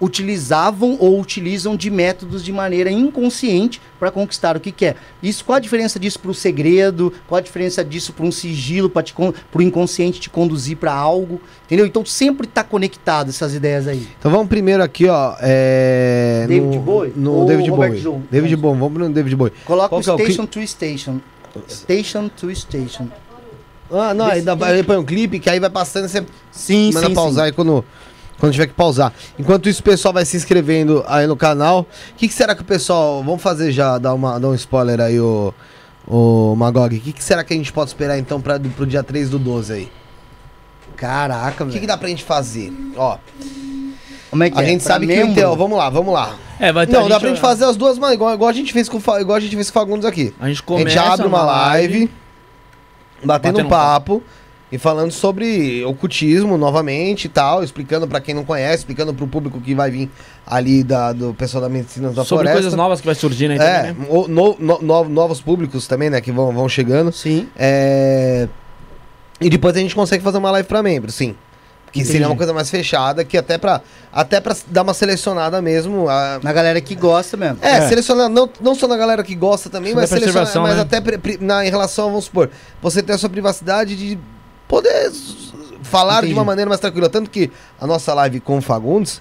utilizavam 0.00 0.96
ou 1.00 1.20
utilizam 1.20 1.76
de 1.76 1.90
métodos 1.90 2.44
de 2.44 2.52
maneira 2.52 2.90
inconsciente 2.90 3.80
para 3.98 4.10
conquistar 4.10 4.56
o 4.56 4.60
que 4.60 4.70
quer. 4.70 4.96
Isso, 5.22 5.44
qual 5.44 5.56
a 5.56 5.60
diferença 5.60 5.98
disso 5.98 6.18
para 6.18 6.30
o 6.30 6.34
segredo? 6.34 7.12
Qual 7.26 7.38
a 7.38 7.40
diferença 7.40 7.84
disso 7.84 8.12
para 8.12 8.24
um 8.24 8.32
sigilo, 8.32 8.90
para 8.90 9.04
o 9.54 9.62
inconsciente 9.62 10.20
te 10.20 10.30
conduzir 10.30 10.76
para 10.76 10.92
algo? 10.92 11.40
Entendeu? 11.64 11.86
Então 11.86 12.04
sempre 12.04 12.46
está 12.46 12.62
conectado 12.62 13.30
essas 13.30 13.54
ideias 13.54 13.88
aí. 13.88 14.06
Então 14.18 14.30
vamos 14.30 14.48
primeiro 14.48 14.82
aqui, 14.82 15.08
ó. 15.08 15.34
É, 15.40 16.44
David 16.48 16.76
no, 16.76 16.82
Bowie 16.82 17.12
No 17.16 17.46
David 17.46 17.70
Bowie. 17.70 18.02
David 18.30 18.56
Bowie, 18.56 18.78
vamos 18.78 18.98
no 18.98 19.10
David 19.10 19.36
Bowie. 19.36 19.52
Coloca 19.64 19.88
Qual 19.88 20.00
o 20.00 20.20
é 20.20 20.24
Station 20.24 20.46
to 20.46 20.66
Station. 20.66 21.20
Station 21.68 22.28
to 22.28 22.54
Station. 22.54 23.08
Ah, 23.90 24.12
não, 24.12 24.26
aí, 24.26 24.42
dá, 24.42 24.56
aí 24.62 24.82
põe 24.82 24.96
um 24.96 25.04
clipe 25.04 25.38
que 25.38 25.48
aí 25.48 25.60
vai 25.60 25.70
passando 25.70 26.08
você 26.08 26.24
Sim, 26.50 26.90
manda 26.92 27.06
sim, 27.06 27.14
pausar 27.14 27.44
aí 27.46 27.52
quando, 27.52 27.84
quando 28.38 28.52
tiver 28.52 28.66
que 28.66 28.74
pausar. 28.74 29.12
Enquanto 29.38 29.68
isso, 29.68 29.80
o 29.80 29.84
pessoal 29.84 30.12
vai 30.14 30.24
se 30.24 30.36
inscrevendo 30.36 31.04
aí 31.06 31.26
no 31.26 31.36
canal. 31.36 31.80
O 31.80 32.14
que, 32.16 32.28
que 32.28 32.34
será 32.34 32.54
que 32.54 32.62
o 32.62 32.64
pessoal. 32.64 33.22
Vamos 33.22 33.42
fazer 33.42 33.72
já, 33.72 33.98
dar, 33.98 34.14
uma, 34.14 34.38
dar 34.38 34.48
um 34.48 34.54
spoiler 34.54 35.00
aí, 35.00 35.18
o, 35.20 35.52
o 36.06 36.54
Magog. 36.56 36.96
O 36.96 37.00
que, 37.00 37.12
que 37.12 37.24
será 37.24 37.42
que 37.44 37.52
a 37.54 37.56
gente 37.56 37.72
pode 37.72 37.90
esperar 37.90 38.18
então 38.18 38.40
pra, 38.40 38.58
pro 38.58 38.86
dia 38.86 39.02
3 39.02 39.30
do 39.30 39.38
12 39.38 39.72
aí? 39.72 39.92
Caraca, 40.96 41.64
O 41.64 41.66
que, 41.66 41.74
que 41.74 41.78
velho. 41.80 41.88
dá 41.88 41.96
pra 41.98 42.08
gente 42.08 42.24
fazer? 42.24 42.72
Ó, 42.96 43.18
Como 44.30 44.42
é 44.42 44.50
que 44.50 44.58
a 44.58 44.62
é? 44.62 44.66
gente 44.66 44.82
Pra 44.82 44.94
sabe 44.94 45.06
que 45.06 45.12
o 45.12 45.16
membro? 45.16 45.32
Intel. 45.32 45.54
Vamos 45.56 45.76
lá, 45.76 45.90
vamos 45.90 46.12
lá. 46.14 46.36
É, 46.58 46.72
vai 46.72 46.86
ter 46.86 46.94
Não, 46.94 47.06
dá 47.06 47.20
pra 47.20 47.28
gente 47.28 47.40
fazer 47.40 47.66
as 47.66 47.76
duas, 47.76 47.98
mas 47.98 48.14
igual, 48.14 48.32
igual 48.32 48.48
a 48.48 48.52
gente 48.52 48.72
fez 48.72 48.88
com, 48.88 48.96
igual 48.96 49.34
a 49.36 49.40
gente 49.40 49.54
fez 49.54 49.70
com 49.70 49.78
Fagundes 49.78 50.06
aqui. 50.06 50.34
A 50.40 50.48
gente 50.48 50.60
A 50.60 50.64
começa 50.64 50.88
gente 50.88 50.98
abre 50.98 51.26
uma 51.26 51.42
live, 51.42 52.10
batendo, 53.22 53.26
Batendo 53.26 53.60
um 53.60 53.68
papo 53.68 54.22
e 54.70 54.78
falando 54.78 55.12
sobre 55.12 55.84
ocultismo 55.84 56.58
novamente 56.58 57.26
e 57.26 57.28
tal, 57.28 57.62
explicando 57.62 58.06
pra 58.08 58.20
quem 58.20 58.34
não 58.34 58.44
conhece, 58.44 58.78
explicando 58.78 59.14
pro 59.14 59.26
público 59.28 59.60
que 59.60 59.74
vai 59.74 59.90
vir 59.90 60.10
ali 60.46 60.82
da, 60.82 61.12
do 61.12 61.32
pessoal 61.34 61.62
da 61.62 61.68
medicina 61.68 62.08
da 62.08 62.24
sobre 62.24 62.44
floresta. 62.44 62.54
coisas 62.54 62.74
novas 62.74 63.00
que 63.00 63.06
vai 63.06 63.14
surgindo 63.14 63.52
aí 63.52 63.58
É, 63.58 63.76
também, 63.78 63.92
né? 63.94 64.06
o- 64.10 64.26
no- 64.26 64.56
no- 64.58 64.78
no- 64.82 65.08
novos 65.08 65.40
públicos 65.40 65.86
também, 65.86 66.10
né, 66.10 66.20
que 66.20 66.32
vão, 66.32 66.52
vão 66.52 66.68
chegando. 66.68 67.12
Sim. 67.12 67.48
É, 67.56 68.48
E 69.38 69.50
depois 69.50 69.76
a 69.76 69.80
gente 69.80 69.94
consegue 69.94 70.24
fazer 70.24 70.38
uma 70.38 70.50
live 70.50 70.66
pra 70.66 70.82
membros, 70.82 71.14
sim. 71.14 71.36
Que 71.92 72.04
seria 72.04 72.26
uma 72.26 72.36
coisa 72.36 72.52
mais 72.54 72.68
fechada, 72.70 73.22
que 73.24 73.36
até 73.38 73.56
pra, 73.58 73.80
até 74.12 74.40
pra 74.40 74.54
dar 74.68 74.82
uma 74.82 74.92
selecionada 74.94 75.60
mesmo. 75.62 76.08
a- 76.08 76.40
Na 76.42 76.52
galera 76.54 76.80
que 76.80 76.94
gosta 76.94 77.36
mesmo. 77.36 77.58
é, 77.62 77.76
É. 77.78 77.88
selecionar, 77.88 78.28
não, 78.30 78.48
não 78.60 78.74
só 78.74 78.88
na 78.88 78.96
galera 78.96 79.22
que 79.22 79.34
gosta 79.34 79.68
também, 79.70 79.92
Sobre 79.92 80.00
mas 80.02 80.10
selecionar, 80.10 80.62
mas 80.68 80.76
né? 80.76 80.82
até 80.82 81.00
pri- 81.02 81.18
pri- 81.18 81.38
na, 81.40 81.64
em 81.66 81.70
relação, 81.70 82.08
vamos 82.08 82.24
supor, 82.26 82.50
você 82.82 83.02
ter 83.02 83.12
a 83.12 83.18
sua 83.18 83.28
privacidade 83.30 83.94
de 83.94 84.18
poder 84.68 85.10
falar 85.82 86.14
de 86.20 86.26
Entendi. 86.26 86.34
uma 86.34 86.44
maneira 86.44 86.68
mais 86.68 86.80
tranquila. 86.80 87.08
Tanto 87.08 87.30
que 87.30 87.50
a 87.80 87.86
nossa 87.86 88.12
live 88.14 88.40
com 88.40 88.58
o 88.58 88.62
Fagundes 88.62 89.20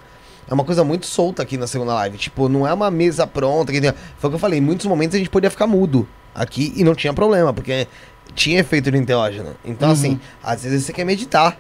é 0.50 0.54
uma 0.54 0.64
coisa 0.64 0.84
muito 0.84 1.06
solta 1.06 1.44
aqui 1.44 1.58
na 1.58 1.68
segunda 1.68 1.94
live. 1.96 2.18
Tipo, 2.18 2.48
não 2.50 2.68
é 2.68 2.74
uma 2.74 2.90
mesa 2.92 3.26
pronta. 3.28 3.72
Que 3.72 3.82
tem- 3.82 3.94
foi 4.18 4.28
o 4.28 4.32
que 4.32 4.36
eu 4.36 4.40
falei, 4.40 4.60
em 4.60 4.62
muitos 4.62 4.86
momentos 4.86 5.16
a 5.16 5.18
gente 5.18 5.30
podia 5.30 5.50
ficar 5.50 5.68
mudo 5.68 6.08
aqui 6.34 6.74
e 6.76 6.84
não 6.84 6.94
tinha 6.96 7.14
problema, 7.14 7.54
porque 7.54 7.88
tinha 8.34 8.60
efeito 8.60 8.92
de 8.92 8.98
enteógeno. 8.98 9.56
Então, 9.64 9.90
Uhum. 9.90 9.94
assim, 9.94 10.20
às 10.44 10.64
vezes 10.64 10.86
você 10.86 10.94
quer 10.94 11.06
meditar. 11.06 11.58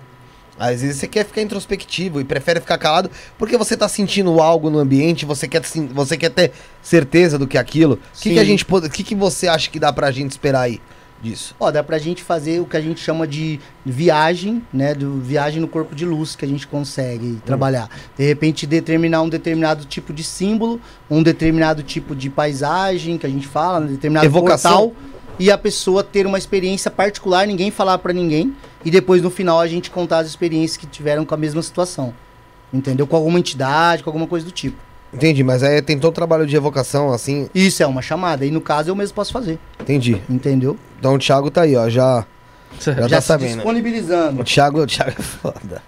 Às 0.57 0.82
vezes 0.82 0.95
você 0.98 1.07
quer 1.07 1.26
ficar 1.26 1.41
introspectivo 1.41 2.22
e 2.22 2.24
prefere 2.24 2.62
ficar 2.62 2.78
calado 2.78 3.12
porque 3.38 3.57
você 3.57 3.76
tá 3.76 3.90
sentindo 3.90 4.40
algo 4.40 4.70
no 4.70 4.80
ambiente, 4.80 5.26
você 5.26 5.49
quer, 5.49 5.62
você 5.94 6.16
quer 6.16 6.30
ter 6.30 6.53
certeza 6.82 7.38
do 7.38 7.45
que 7.45 7.57
é 7.57 7.60
aquilo. 7.60 7.95
O 7.95 8.22
que, 8.22 8.34
que 8.34 8.40
a 8.40 8.44
gente 8.45 8.64
pode. 8.64 8.88
O 8.88 8.90
que, 8.90 9.03
que 9.03 9.14
você 9.16 9.49
acha 9.49 9.70
que 9.70 9.78
dá 9.78 9.91
pra 9.91 10.10
gente 10.12 10.32
esperar 10.32 10.62
aí 10.62 10.80
disso? 11.22 11.56
Ó, 11.60 11.72
dá 11.72 11.84
pra 11.84 11.98
gente 11.98 12.24
fazer 12.24 12.60
o 12.60 12.66
que 12.66 12.78
a 12.78 12.82
gente 12.82 13.00
chama 13.00 13.28
de 13.28 13.60
viagem, 13.86 14.64
né? 14.72 14.94
Do 14.94 15.20
viagem 15.20 15.60
no 15.60 15.68
corpo 15.68 15.96
de 15.96 16.06
luz 16.06 16.36
que 16.36 16.46
a 16.46 16.48
gente 16.48 16.68
consegue 16.68 17.42
trabalhar. 17.46 17.90
De 18.18 18.26
repente, 18.26 18.68
determinar 18.68 19.22
um 19.22 19.30
determinado 19.30 19.86
tipo 19.86 20.14
de 20.14 20.24
símbolo, 20.24 20.80
um 21.10 21.24
determinado 21.24 21.84
tipo 21.84 22.16
de 22.16 22.30
paisagem 22.30 23.18
que 23.18 23.26
a 23.26 23.30
gente 23.30 23.48
fala, 23.48 23.86
um 23.86 23.88
determinado 23.88 24.26
Evocação. 24.26 24.90
portal, 24.90 25.04
e 25.38 25.52
a 25.52 25.58
pessoa 25.58 26.04
ter 26.04 26.26
uma 26.26 26.38
experiência 26.38 26.90
particular, 26.90 27.46
ninguém 27.46 27.70
falar 27.70 27.98
pra 27.98 28.14
ninguém, 28.14 28.56
e 28.84 28.92
depois 28.92 29.22
no 29.22 29.30
final 29.30 29.60
a 29.60 29.68
gente 29.68 29.92
contar 29.92 30.20
as 30.20 30.28
experiências 30.28 30.78
que 30.78 30.88
tiveram 30.88 31.26
com 31.26 31.34
a 31.34 31.38
mesma 31.38 31.62
situação. 31.62 32.14
Entendeu? 32.74 33.06
Com 33.08 33.16
alguma 33.16 33.40
entidade, 33.40 34.04
com 34.04 34.10
alguma 34.10 34.28
coisa 34.28 34.46
do 34.46 34.52
tipo. 34.52 34.78
Entendi, 35.16 35.44
mas 35.44 35.64
aí 35.64 35.82
tem 35.82 35.98
todo 35.98 36.12
o 36.12 36.16
trabalho 36.16 36.46
de 36.46 36.56
evocação, 36.56 37.12
assim. 37.14 37.50
Isso 37.56 37.82
é 37.82 37.88
uma 37.88 38.02
chamada, 38.02 38.46
e 38.46 38.52
no 38.52 38.60
caso 38.62 38.90
eu 38.90 38.96
mesmo 38.96 39.16
posso 39.16 39.32
fazer. 39.32 39.58
Entendi. 39.80 40.22
Entendeu? 40.30 40.78
Então 41.00 41.16
o 41.16 41.20
Thiago 41.20 41.50
tá 41.50 41.62
aí, 41.62 41.76
ó, 41.76 41.88
já. 41.90 42.26
Já, 42.82 42.94
Já 42.94 43.10
tá 43.10 43.22
se 43.22 43.28
sabendo. 43.28 43.56
disponibilizando. 43.56 44.42
O 44.42 44.44
Thiago, 44.44 44.82
o 44.82 44.86
Thiago 44.88 45.12
é 45.18 45.24
foda. 45.24 45.82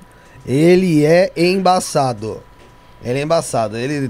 Ele 0.46 1.04
é 1.04 1.32
embaçado. 1.36 2.42
Ele 3.04 3.20
é 3.20 3.22
embaçado. 3.24 3.76
Ele 3.78 4.10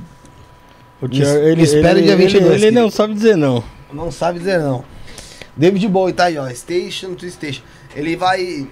O 1.01 1.07
Me- 1.07 1.55
me 1.55 1.63
espera 1.63 1.99
dia 2.01 2.15
22, 2.15 2.53
Ele, 2.61 2.67
ele 2.67 2.79
não 2.79 2.91
sabe 2.91 3.13
dizer 3.15 3.35
não. 3.35 3.63
não 3.91 4.11
sabe 4.11 4.37
dizer 4.39 4.59
não. 4.59 4.83
David 5.55 5.87
Bowie 5.87 6.13
tá 6.13 6.25
aí, 6.25 6.37
ó. 6.37 6.47
Station 6.49 7.15
to 7.15 7.27
Station. 7.29 7.63
Ele 7.95 8.15
vai. 8.15 8.67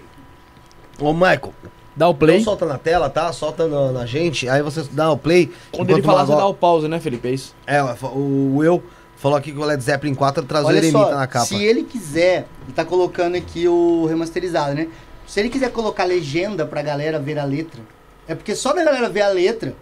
Ô, 1.00 1.12
Michael, 1.14 1.54
Dá 1.96 2.10
o 2.10 2.14
play. 2.14 2.36
Então 2.42 2.46
solta 2.46 2.66
na 2.66 2.78
tela, 2.78 3.10
tá? 3.10 3.32
Solta 3.32 3.68
na, 3.68 3.92
na 3.92 4.06
gente, 4.06 4.50
aí 4.50 4.62
você 4.62 4.84
dá 4.92 5.12
o 5.12 5.18
play. 5.18 5.52
Quando 5.72 5.90
ele 5.92 6.02
falar, 6.02 6.24
o 6.24 6.28
você 6.28 6.36
dá 6.36 6.46
o 6.46 6.54
pause, 6.54 6.88
né, 6.88 7.00
Felipe? 7.00 7.28
É 7.30 7.32
isso. 7.32 7.56
É, 7.66 7.82
o 7.82 8.58
Will 8.58 8.84
falou 9.16 9.38
aqui 9.38 9.52
que 9.52 9.58
o 9.58 9.64
Led 9.64 9.82
Zeppelin 9.82 10.14
4 10.14 10.44
traz 10.44 10.66
o 10.66 10.68
Olha 10.68 10.78
Eremita 10.78 11.00
só, 11.00 11.16
na 11.16 11.26
capa. 11.26 11.46
se 11.46 11.64
ele 11.64 11.84
quiser, 11.84 12.48
ele 12.66 12.74
tá 12.76 12.84
colocando 12.84 13.36
aqui 13.36 13.68
o 13.68 14.06
remasterizado, 14.06 14.76
né? 14.76 14.88
Se 15.26 15.40
ele 15.40 15.50
quiser 15.50 15.72
colocar 15.72 16.04
legenda 16.04 16.66
pra 16.66 16.82
galera 16.82 17.18
ver 17.18 17.40
a 17.40 17.46
letra, 17.46 17.82
é 18.28 18.36
porque 18.36 18.56
só 18.56 18.74
da 18.74 18.84
galera 18.84 19.10
ver 19.10 19.22
a 19.22 19.30
letra 19.30 19.74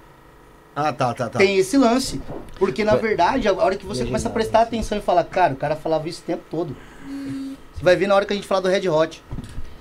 Ah, 0.75 0.93
tá, 0.93 1.13
tá, 1.13 1.27
tá. 1.29 1.39
tem 1.39 1.57
esse 1.57 1.77
lance. 1.77 2.21
Porque 2.57 2.83
na 2.83 2.95
verdade, 2.95 3.47
a 3.47 3.53
hora 3.53 3.75
que 3.75 3.85
você 3.85 4.05
começa 4.05 4.29
a 4.29 4.31
prestar 4.31 4.61
atenção 4.61 4.97
e 4.97 5.01
falar, 5.01 5.23
cara, 5.25 5.53
o 5.53 5.57
cara 5.57 5.75
falava 5.75 6.07
isso 6.07 6.21
o 6.21 6.25
tempo 6.25 6.43
todo. 6.49 6.77
Você 7.75 7.83
vai 7.83 7.95
ver 7.95 8.07
na 8.07 8.15
hora 8.15 8.23
que 8.25 8.31
a 8.31 8.35
gente 8.35 8.47
fala 8.47 8.61
do 8.61 8.69
Red 8.69 8.87
Hot. 8.87 9.21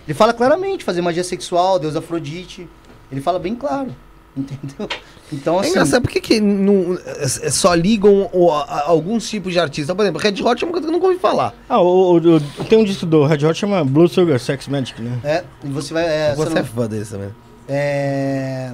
Ele 0.07 0.15
fala 0.15 0.33
claramente, 0.33 0.85
fazer 0.85 1.01
magia 1.03 1.25
sexual, 1.25 1.79
Deus 1.79 1.95
Afrodite. 1.97 2.69
Ele 3.11 3.21
fala 3.21 3.39
bem 3.39 3.55
claro. 3.55 3.95
Entendeu? 4.37 4.89
Então, 5.31 5.57
É 5.57 5.61
assim. 5.61 5.71
engraçado, 5.71 6.03
por 6.03 6.11
que, 6.11 6.21
que 6.21 6.41
não, 6.41 6.95
é- 7.07 7.23
é 7.25 7.51
só 7.51 7.75
ligam 7.75 8.29
o- 8.33 8.51
a- 8.51 8.65
a- 8.65 8.89
alguns 8.89 9.29
tipos 9.29 9.53
de 9.53 9.59
artistas? 9.59 9.95
Por 9.95 10.03
exemplo, 10.03 10.21
Red 10.21 10.43
Hot 10.43 10.63
é 10.63 10.67
uma 10.67 10.73
coisa 10.73 10.81
que 10.81 10.87
eu 10.87 10.93
nunca 10.93 11.07
ouvi 11.07 11.19
falar. 11.19 11.55
Ah, 11.69 11.81
o, 11.81 12.15
o- 12.15 12.37
o- 12.37 12.65
tem 12.65 12.79
um 12.79 12.85
disco 12.85 13.05
do 13.07 13.25
Red 13.27 13.45
Hot 13.47 13.59
chama 13.59 13.85
Blue 13.85 14.09
Sugar 14.09 14.39
Sex 14.41 14.69
Magic, 14.69 15.01
né? 15.03 15.19
É, 15.23 15.45
e 15.65 15.69
você 15.69 15.93
vai. 15.95 16.05
É, 16.07 16.35
Você 16.35 16.51
é 16.51 16.55
não- 16.57 16.65
fã 16.65 16.87
desse 16.89 17.11
também. 17.13 17.31
É. 17.69 18.73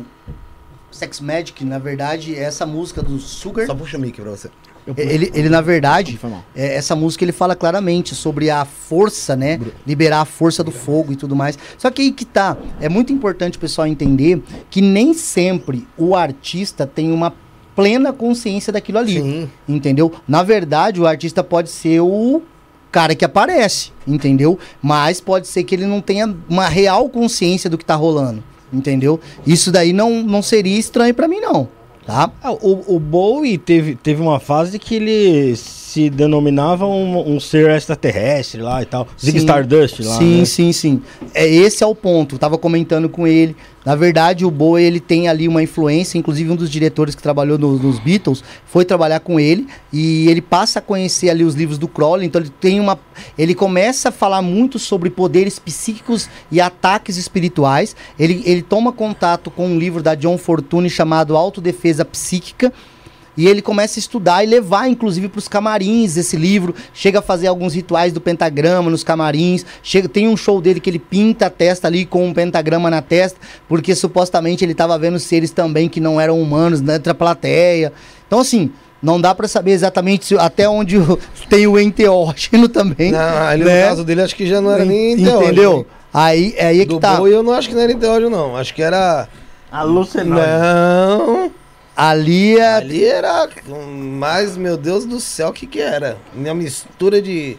Sex 0.90 1.20
Magic, 1.20 1.64
na 1.64 1.78
verdade, 1.78 2.34
é 2.34 2.42
essa 2.44 2.64
música 2.64 3.02
do 3.02 3.18
Sugar. 3.18 3.66
Só 3.66 3.74
puxa 3.74 3.96
o 3.96 4.00
mic 4.00 4.20
pra 4.20 4.30
você. 4.30 4.50
Ele, 4.96 5.30
ele, 5.34 5.48
na 5.48 5.60
verdade, 5.60 6.18
é, 6.54 6.76
essa 6.76 6.96
música 6.96 7.24
ele 7.24 7.32
fala 7.32 7.54
claramente 7.54 8.14
sobre 8.14 8.50
a 8.50 8.64
força, 8.64 9.36
né? 9.36 9.60
Liberar 9.86 10.22
a 10.22 10.24
força 10.24 10.64
do 10.64 10.70
fogo 10.70 11.12
e 11.12 11.16
tudo 11.16 11.36
mais. 11.36 11.58
Só 11.76 11.90
que 11.90 12.02
aí 12.02 12.12
que 12.12 12.24
tá. 12.24 12.56
É 12.80 12.88
muito 12.88 13.12
importante 13.12 13.58
o 13.58 13.60
pessoal 13.60 13.86
entender 13.86 14.42
que 14.70 14.80
nem 14.80 15.12
sempre 15.12 15.86
o 15.96 16.14
artista 16.14 16.86
tem 16.86 17.12
uma 17.12 17.32
plena 17.74 18.12
consciência 18.12 18.72
daquilo 18.72 18.98
ali. 18.98 19.20
Sim. 19.20 19.50
Entendeu? 19.68 20.12
Na 20.26 20.42
verdade, 20.42 21.00
o 21.00 21.06
artista 21.06 21.44
pode 21.44 21.70
ser 21.70 22.00
o 22.00 22.42
cara 22.90 23.14
que 23.14 23.24
aparece, 23.24 23.92
entendeu? 24.06 24.58
Mas 24.82 25.20
pode 25.20 25.46
ser 25.46 25.62
que 25.64 25.74
ele 25.74 25.86
não 25.86 26.00
tenha 26.00 26.34
uma 26.48 26.68
real 26.68 27.08
consciência 27.08 27.68
do 27.68 27.76
que 27.76 27.84
tá 27.84 27.94
rolando, 27.94 28.42
entendeu? 28.72 29.20
Isso 29.46 29.70
daí 29.70 29.92
não, 29.92 30.22
não 30.22 30.42
seria 30.42 30.78
estranho 30.78 31.14
pra 31.14 31.28
mim, 31.28 31.40
não. 31.40 31.68
Tá? 32.08 32.30
Ah, 32.42 32.52
o, 32.52 32.96
o 32.96 32.98
Bowie 32.98 33.58
teve, 33.58 33.94
teve 33.94 34.22
uma 34.22 34.40
fase 34.40 34.78
que 34.78 34.94
ele 34.94 35.54
se 35.98 36.10
denominava 36.10 36.86
um, 36.86 37.34
um 37.34 37.40
ser 37.40 37.68
extraterrestre 37.70 38.60
lá 38.62 38.80
e 38.80 38.86
tal. 38.86 39.08
Zig 39.20 39.32
Sim. 39.32 39.44
Stardust 39.44 40.00
lá. 40.04 40.16
Sim, 40.16 40.38
né? 40.38 40.44
sim, 40.44 40.72
sim. 40.72 41.02
É, 41.34 41.46
esse 41.48 41.82
é 41.82 41.86
o 41.86 41.94
ponto. 41.94 42.36
Eu 42.36 42.38
tava 42.38 42.56
comentando 42.56 43.08
com 43.08 43.26
ele. 43.26 43.56
Na 43.84 43.96
verdade, 43.96 44.44
o 44.44 44.50
Bowie, 44.50 44.84
ele 44.84 45.00
tem 45.00 45.28
ali 45.28 45.48
uma 45.48 45.62
influência, 45.62 46.18
inclusive 46.18 46.50
um 46.50 46.56
dos 46.56 46.70
diretores 46.70 47.14
que 47.14 47.22
trabalhou 47.22 47.56
no- 47.58 47.78
nos 47.78 47.98
Beatles 47.98 48.44
foi 48.66 48.84
trabalhar 48.84 49.20
com 49.20 49.40
ele 49.40 49.66
e 49.92 50.28
ele 50.28 50.42
passa 50.42 50.78
a 50.78 50.82
conhecer 50.82 51.30
ali 51.30 51.42
os 51.42 51.54
livros 51.54 51.78
do 51.78 51.88
Crowley, 51.88 52.26
então 52.26 52.40
ele 52.40 52.50
tem 52.60 52.78
uma 52.80 52.98
ele 53.38 53.54
começa 53.54 54.10
a 54.10 54.12
falar 54.12 54.42
muito 54.42 54.78
sobre 54.78 55.08
poderes 55.08 55.58
psíquicos 55.58 56.28
e 56.52 56.60
ataques 56.60 57.16
espirituais. 57.16 57.96
Ele, 58.18 58.42
ele 58.44 58.60
toma 58.62 58.92
contato 58.92 59.50
com 59.50 59.66
um 59.66 59.78
livro 59.78 60.02
da 60.02 60.14
John 60.14 60.36
Fortune 60.36 60.90
chamado 60.90 61.34
Autodefesa 61.36 62.04
Psíquica, 62.04 62.70
e 63.38 63.46
ele 63.46 63.62
começa 63.62 63.98
a 63.98 64.00
estudar 64.00 64.42
e 64.42 64.46
levar, 64.48 64.88
inclusive, 64.88 65.28
para 65.28 65.38
os 65.38 65.46
camarins 65.46 66.16
esse 66.16 66.36
livro. 66.36 66.74
Chega 66.92 67.20
a 67.20 67.22
fazer 67.22 67.46
alguns 67.46 67.72
rituais 67.72 68.12
do 68.12 68.20
pentagrama 68.20 68.90
nos 68.90 69.04
camarins. 69.04 69.64
Chega, 69.82 70.08
tem 70.08 70.26
um 70.26 70.36
show 70.36 70.60
dele 70.60 70.80
que 70.80 70.90
ele 70.90 70.98
pinta 70.98 71.46
a 71.46 71.50
testa 71.50 71.86
ali 71.86 72.04
com 72.04 72.26
um 72.26 72.34
pentagrama 72.34 72.90
na 72.90 73.00
testa, 73.00 73.38
porque 73.68 73.94
supostamente 73.94 74.64
ele 74.64 74.72
estava 74.72 74.98
vendo 74.98 75.18
seres 75.20 75.52
também 75.52 75.88
que 75.88 76.00
não 76.00 76.20
eram 76.20 76.42
humanos 76.42 76.80
dentro 76.80 77.04
da 77.04 77.14
plateia. 77.14 77.92
Então, 78.26 78.40
assim, 78.40 78.72
não 79.00 79.20
dá 79.20 79.32
para 79.32 79.46
saber 79.46 79.70
exatamente 79.70 80.26
se- 80.26 80.36
até 80.36 80.68
onde 80.68 80.98
o- 80.98 81.16
tem 81.48 81.64
o 81.68 81.78
enteógeno 81.78 82.68
também. 82.68 83.12
Não, 83.12 83.52
ele, 83.52 83.62
né? 83.64 83.82
no 83.84 83.88
caso 83.90 84.04
dele, 84.04 84.22
acho 84.22 84.34
que 84.34 84.46
já 84.48 84.60
não 84.60 84.72
era 84.72 84.84
nem 84.84 85.12
Entendeu? 85.12 85.36
enteógeno. 85.42 85.86
Aí, 86.12 86.56
aí 86.58 86.80
é 86.80 86.84
que 86.84 86.94
Do 86.94 86.98
tá. 86.98 87.14
Bowie 87.16 87.32
eu 87.34 87.42
não 87.44 87.52
acho 87.52 87.68
que 87.68 87.74
não 87.76 87.82
era 87.82 87.92
enteógeno, 87.92 88.30
não. 88.30 88.56
Acho 88.56 88.74
que 88.74 88.82
era... 88.82 89.28
Alucinante. 89.70 90.30
Não... 90.30 91.50
Ali 92.00 92.56
é. 92.56 92.74
Ali 92.74 93.04
era... 93.04 93.48
Mas, 93.66 94.56
meu 94.56 94.76
Deus 94.76 95.04
do 95.04 95.18
céu, 95.18 95.48
o 95.48 95.52
que 95.52 95.66
que 95.66 95.80
era? 95.80 96.16
Uma 96.32 96.54
mistura 96.54 97.20
de 97.20 97.58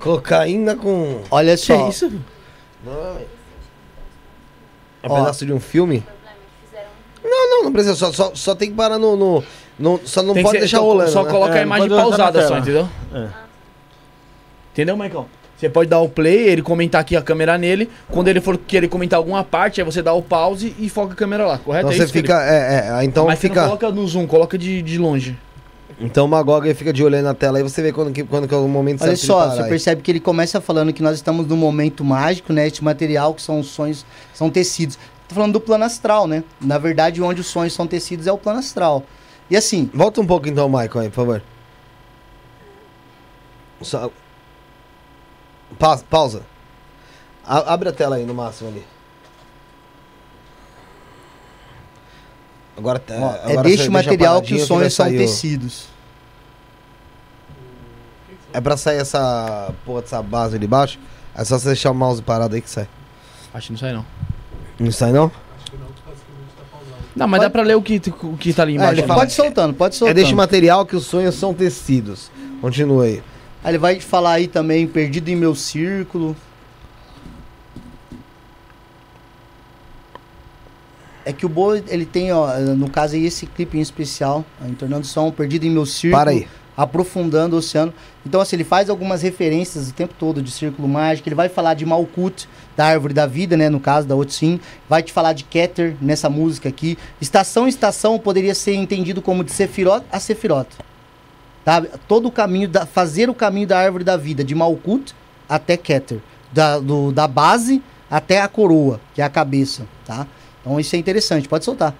cocaína 0.00 0.74
com... 0.74 1.22
Olha 1.30 1.56
só. 1.56 1.88
isso? 1.88 2.06
É 5.02 5.08
um 5.08 5.12
Ó. 5.12 5.14
pedaço 5.20 5.46
de 5.46 5.52
um 5.52 5.60
filme? 5.60 6.04
Não, 7.22 7.50
não, 7.50 7.64
não 7.64 7.72
precisa. 7.72 7.94
Só, 7.94 8.12
só, 8.12 8.32
só 8.34 8.54
tem 8.56 8.70
que 8.70 8.76
parar 8.76 8.98
no... 8.98 9.16
no, 9.16 9.44
no- 9.78 10.00
só 10.04 10.20
não 10.20 10.34
Tem 10.34 10.42
que 10.42 10.48
pode 10.48 10.56
ser- 10.56 10.60
deixar 10.62 10.78
então, 10.78 10.86
rolando, 10.88 11.10
Só 11.12 11.22
né? 11.22 11.30
coloca 11.30 11.54
É, 11.54 11.60
a 11.60 11.62
imagem 11.62 11.88
pode 11.88 12.00
botar 12.02 12.18
na 12.18 12.24
pausada 12.32 12.48
só, 12.48 12.58
entendeu? 12.58 12.88
É. 13.14 13.28
Entendeu, 14.72 14.96
Michael? 14.96 15.28
Você 15.56 15.70
pode 15.70 15.88
dar 15.88 16.00
o 16.00 16.08
play, 16.08 16.48
ele 16.48 16.60
comentar 16.60 17.00
aqui 17.00 17.16
a 17.16 17.22
câmera 17.22 17.56
nele. 17.56 17.88
Quando 18.10 18.28
ele 18.28 18.40
for 18.40 18.58
querer 18.58 18.88
comentar 18.88 19.16
alguma 19.16 19.42
parte, 19.42 19.80
aí 19.80 19.84
você 19.84 20.02
dá 20.02 20.12
o 20.12 20.20
pause 20.20 20.74
e 20.78 20.88
foca 20.90 21.14
a 21.14 21.16
câmera 21.16 21.46
lá, 21.46 21.58
correto? 21.58 21.86
Então 21.86 21.92
É 21.92 21.96
você 21.96 22.04
isso, 22.04 22.12
fica... 22.12 22.42
É, 22.42 23.00
é, 23.00 23.04
então 23.04 23.26
Mas 23.26 23.38
você 23.38 23.48
não 23.48 23.54
fica... 23.54 23.64
coloca 23.66 23.90
no 23.90 24.06
zoom, 24.06 24.26
coloca 24.26 24.58
de, 24.58 24.82
de 24.82 24.98
longe. 24.98 25.38
Então 25.98 26.26
o 26.26 26.28
Magog 26.28 26.68
aí 26.68 26.74
fica 26.74 26.92
de 26.92 27.02
olho 27.02 27.22
na 27.22 27.32
tela 27.32 27.56
aí 27.56 27.62
você 27.62 27.80
vê 27.80 27.90
quando 27.90 28.12
que, 28.12 28.22
quando 28.22 28.46
que 28.46 28.52
é 28.52 28.56
o 28.56 28.68
momento 28.68 29.02
Olha 29.02 29.16
só, 29.16 29.48
você 29.48 29.62
aí. 29.62 29.68
percebe 29.68 30.02
que 30.02 30.10
ele 30.10 30.20
começa 30.20 30.60
falando 30.60 30.92
que 30.92 31.02
nós 31.02 31.14
estamos 31.14 31.46
num 31.46 31.56
momento 31.56 32.04
mágico, 32.04 32.52
né? 32.52 32.66
Este 32.66 32.84
material 32.84 33.32
que 33.32 33.40
são 33.40 33.60
os 33.60 33.68
sonhos, 33.68 34.04
são 34.34 34.50
tecidos. 34.50 34.98
Tô 35.26 35.34
falando 35.34 35.54
do 35.54 35.60
plano 35.60 35.84
astral, 35.84 36.26
né? 36.26 36.44
Na 36.60 36.76
verdade, 36.76 37.22
onde 37.22 37.40
os 37.40 37.46
sonhos 37.46 37.72
são 37.72 37.86
tecidos 37.86 38.26
é 38.26 38.32
o 38.32 38.36
plano 38.36 38.58
astral. 38.58 39.04
E 39.48 39.56
assim, 39.56 39.88
Volta 39.94 40.20
um 40.20 40.26
pouco 40.26 40.46
então, 40.48 40.68
Michael, 40.68 40.98
aí, 40.98 41.08
por 41.08 41.14
favor. 41.14 41.42
Só... 43.80 44.10
Pa- 45.78 45.98
pausa. 45.98 46.42
A- 47.44 47.72
abre 47.74 47.88
a 47.88 47.92
tela 47.92 48.16
aí 48.16 48.24
no 48.24 48.34
máximo 48.34 48.70
ali. 48.70 48.84
Agora, 52.76 53.02
ó, 53.08 53.12
agora 53.14 53.36
é 53.38 53.40
você 53.48 53.56
deste 53.62 53.76
deixa 53.78 53.90
material 53.90 54.42
que 54.42 54.54
os 54.54 54.62
sonhos 54.66 54.92
são 54.94 55.06
o- 55.08 55.10
tecidos. 55.10 55.86
É 58.52 58.60
pra 58.60 58.76
sair 58.76 58.98
essa 58.98 59.72
porra 59.84 60.02
dessa 60.02 60.22
base 60.22 60.56
ali 60.56 60.66
embaixo. 60.66 60.98
É 61.34 61.44
só 61.44 61.58
você 61.58 61.66
deixar 61.68 61.90
o 61.90 61.94
mouse 61.94 62.22
parado 62.22 62.54
aí 62.54 62.60
que 62.60 62.70
sai. 62.70 62.88
Acho 63.52 63.66
que 63.68 63.72
não 63.72 63.78
sai 63.78 63.92
não. 63.92 64.04
Não 64.78 64.92
sai 64.92 65.12
não? 65.12 65.30
Não, 67.14 67.26
mas 67.26 67.38
Pode- 67.40 67.48
dá 67.48 67.50
pra 67.50 67.62
ler 67.62 67.74
o 67.76 67.82
que, 67.82 67.96
o 68.22 68.36
que 68.36 68.52
tá 68.52 68.62
ali 68.62 68.72
É, 68.72 68.76
embaixo. 68.76 68.92
ele 69.00 69.02
fala- 69.06 69.20
Pode 69.20 69.32
soltando, 69.32 69.72
pode 69.74 69.94
É 69.94 69.98
soltando. 69.98 70.14
deste 70.16 70.34
material 70.34 70.84
que 70.84 70.94
os 70.94 71.06
sonhos 71.06 71.34
são 71.34 71.54
tecidos. 71.54 72.30
Continua 72.60 73.04
aí. 73.04 73.22
Aí 73.66 73.72
ele 73.72 73.78
vai 73.78 73.98
falar 73.98 74.34
aí 74.34 74.46
também, 74.46 74.86
perdido 74.86 75.28
em 75.28 75.34
meu 75.34 75.52
círculo. 75.52 76.36
É 81.24 81.32
que 81.32 81.44
o 81.44 81.48
Boa, 81.48 81.82
ele 81.88 82.06
tem, 82.06 82.32
ó, 82.32 82.56
no 82.76 82.88
caso 82.88 83.16
aí, 83.16 83.26
esse 83.26 83.44
clipe 83.44 83.76
em 83.76 83.80
especial, 83.80 84.44
ó, 84.62 84.68
entornando 84.68 85.04
som, 85.04 85.32
perdido 85.32 85.66
em 85.66 85.70
meu 85.70 85.84
círculo. 85.84 86.16
Para 86.16 86.30
aí. 86.30 86.46
Aprofundando 86.76 87.56
o 87.56 87.58
oceano. 87.58 87.92
Então, 88.24 88.40
assim, 88.40 88.54
ele 88.54 88.62
faz 88.62 88.88
algumas 88.88 89.22
referências 89.22 89.90
o 89.90 89.92
tempo 89.92 90.14
todo 90.16 90.40
de 90.40 90.52
círculo 90.52 90.86
mágico. 90.86 91.28
Ele 91.28 91.34
vai 91.34 91.48
falar 91.48 91.74
de 91.74 91.84
Malkut, 91.84 92.48
da 92.76 92.86
árvore 92.86 93.14
da 93.14 93.26
vida, 93.26 93.56
né? 93.56 93.68
No 93.68 93.80
caso 93.80 94.06
da 94.06 94.14
Otsim. 94.14 94.60
Vai 94.88 95.02
te 95.02 95.12
falar 95.12 95.32
de 95.32 95.42
Keter 95.42 95.96
nessa 96.00 96.30
música 96.30 96.68
aqui. 96.68 96.96
Estação 97.20 97.66
estação 97.66 98.16
poderia 98.16 98.54
ser 98.54 98.76
entendido 98.76 99.20
como 99.20 99.42
de 99.42 99.50
Sefirot 99.50 100.06
a 100.12 100.20
Sefirot. 100.20 100.68
Tá? 101.66 101.82
Todo 102.06 102.28
o 102.28 102.30
caminho, 102.30 102.68
da, 102.68 102.86
fazer 102.86 103.28
o 103.28 103.34
caminho 103.34 103.66
da 103.66 103.76
árvore 103.76 104.04
da 104.04 104.16
vida, 104.16 104.44
de 104.44 104.54
Malkut 104.54 105.12
até 105.48 105.76
Keter. 105.76 106.20
Da, 106.52 106.78
do- 106.78 107.10
da 107.10 107.26
base 107.26 107.82
até 108.08 108.40
a 108.40 108.46
coroa, 108.46 109.00
que 109.12 109.20
é 109.20 109.24
a 109.24 109.28
cabeça, 109.28 109.84
tá? 110.04 110.28
Então 110.60 110.78
isso 110.78 110.94
é 110.94 110.98
interessante, 111.00 111.48
pode 111.48 111.64
soltar. 111.64 111.92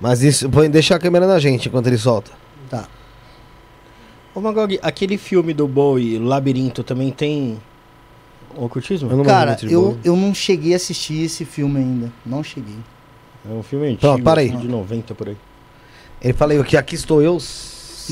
Mas 0.00 0.24
isso, 0.24 0.50
põe, 0.50 0.68
deixa 0.68 0.96
a 0.96 0.98
câmera 0.98 1.28
na 1.28 1.38
gente 1.38 1.68
enquanto 1.68 1.86
ele 1.86 1.96
solta. 1.96 2.32
Tá. 2.68 2.88
Ô 4.34 4.40
Magog, 4.40 4.80
aquele 4.82 5.16
filme 5.16 5.54
do 5.54 5.68
Bowie, 5.68 6.18
Labirinto, 6.18 6.82
também 6.82 7.12
tem 7.12 7.62
ocultismo? 8.56 9.08
Eu 9.12 9.16
não 9.18 9.24
Cara, 9.24 9.56
eu, 9.62 9.96
eu 10.04 10.16
não 10.16 10.34
cheguei 10.34 10.72
a 10.72 10.76
assistir 10.76 11.22
esse 11.22 11.44
filme 11.44 11.78
ainda. 11.78 12.12
Não 12.26 12.42
cheguei. 12.42 12.78
É 13.48 13.52
um 13.54 13.62
filme 13.62 13.86
antigo, 13.86 14.00
Pronto, 14.00 14.24
para 14.24 14.40
aí. 14.40 14.50
de 14.50 14.66
90 14.66 15.14
por 15.14 15.28
aí. 15.28 15.36
Ele 16.20 16.32
fala 16.32 16.52
aí 16.52 16.64
que 16.64 16.76
aqui 16.76 16.96
estou 16.96 17.22
eu 17.22 17.38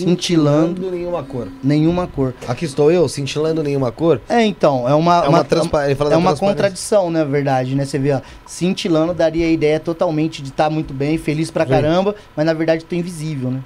Cintilando. 0.00 0.90
nenhuma 0.90 1.22
cor. 1.22 1.48
Nenhuma 1.62 2.06
cor. 2.06 2.34
Aqui 2.48 2.64
estou 2.64 2.90
eu 2.90 3.06
cintilando 3.08 3.62
nenhuma 3.62 3.92
cor. 3.92 4.20
É, 4.28 4.42
então, 4.44 4.88
é 4.88 4.94
uma, 4.94 5.24
É 5.24 5.28
uma, 5.28 5.44
transpa... 5.44 5.84
Ele 5.84 5.94
fala 5.94 6.10
é 6.10 6.12
da 6.12 6.18
uma 6.18 6.34
contradição, 6.34 7.10
na 7.10 7.24
verdade, 7.24 7.74
né? 7.74 7.84
Você 7.84 7.98
vê, 7.98 8.12
ó, 8.12 8.20
cintilando 8.46 9.12
daria 9.12 9.46
a 9.46 9.50
ideia 9.50 9.78
totalmente 9.78 10.40
de 10.42 10.48
estar 10.48 10.70
muito 10.70 10.94
bem, 10.94 11.18
feliz 11.18 11.50
pra 11.50 11.64
Sim. 11.64 11.70
caramba, 11.70 12.14
mas 12.34 12.46
na 12.46 12.54
verdade 12.54 12.84
tô 12.84 12.94
invisível, 12.94 13.50
né? 13.50 13.60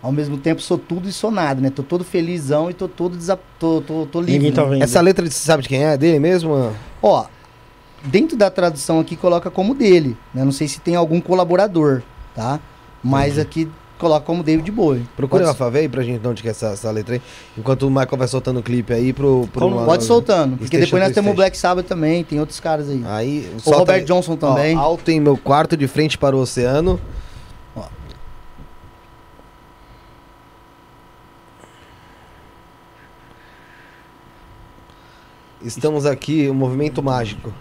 Ao 0.00 0.12
mesmo 0.12 0.38
tempo 0.38 0.62
sou 0.62 0.78
tudo 0.78 1.08
e 1.08 1.12
sou 1.12 1.30
nada, 1.30 1.60
né? 1.60 1.68
Tô 1.68 1.82
todo 1.82 2.04
felizão 2.04 2.70
e 2.70 2.74
tô 2.74 2.88
todo 2.88 3.16
desa... 3.16 3.38
tô, 3.58 3.80
tô, 3.80 4.06
tô 4.06 4.20
livre. 4.20 4.34
Ninguém 4.34 4.52
tá 4.52 4.62
né? 4.64 4.70
vendo. 4.70 4.82
Essa 4.82 5.00
letra 5.00 5.26
você 5.26 5.32
sabe 5.32 5.64
de 5.64 5.68
quem 5.68 5.84
é? 5.84 5.96
Dele 5.96 6.18
mesmo? 6.18 6.72
Ó, 7.02 7.26
dentro 8.04 8.36
da 8.36 8.50
tradução 8.50 9.00
aqui 9.00 9.16
coloca 9.16 9.50
como 9.50 9.74
dele, 9.74 10.16
né? 10.32 10.44
Não 10.44 10.52
sei 10.52 10.68
se 10.68 10.80
tem 10.80 10.94
algum 10.94 11.20
colaborador, 11.20 12.02
tá? 12.34 12.60
Mas 13.02 13.38
aqui 13.38 13.68
coloca 14.00 14.24
como 14.26 14.42
David 14.42 14.70
Bowie. 14.70 15.06
Procura 15.16 15.44
pode, 15.44 15.52
Rafa, 15.52 15.70
vê 15.70 15.80
aí 15.80 15.88
pra 15.88 16.02
gente 16.02 16.20
que 16.42 16.48
é 16.48 16.50
essa, 16.50 16.68
essa 16.68 16.90
letra 16.90 17.14
aí. 17.14 17.22
Enquanto 17.56 17.86
o 17.86 17.90
Michael 17.90 18.16
vai 18.16 18.26
soltando 18.26 18.58
o 18.60 18.62
clipe 18.62 18.92
aí 18.92 19.12
pro... 19.12 19.46
pro 19.52 19.60
Como? 19.60 19.76
uma- 19.76 19.84
pode 19.84 20.04
soltando, 20.04 20.56
porque 20.56 20.78
depois 20.78 21.02
nós 21.02 21.12
temos 21.12 21.32
o. 21.32 21.34
Black 21.36 21.56
Sabbath 21.56 21.86
também, 21.86 22.24
tem 22.24 22.40
outros 22.40 22.58
caras 22.58 22.88
aí. 22.88 23.02
Aí, 23.06 23.52
o 23.64 23.70
Robert 23.70 23.96
aí. 23.96 24.04
Johnson 24.04 24.36
também. 24.36 24.76
Ó, 24.76 24.80
alto 24.80 25.10
em 25.10 25.20
meu 25.20 25.36
quarto, 25.36 25.76
de 25.76 25.86
frente 25.86 26.16
para 26.18 26.34
o 26.34 26.40
oceano. 26.40 26.98
Ó. 27.76 27.84
Estamos 35.62 36.06
aqui, 36.06 36.48
o 36.48 36.54
movimento 36.54 37.02
mágico. 37.02 37.52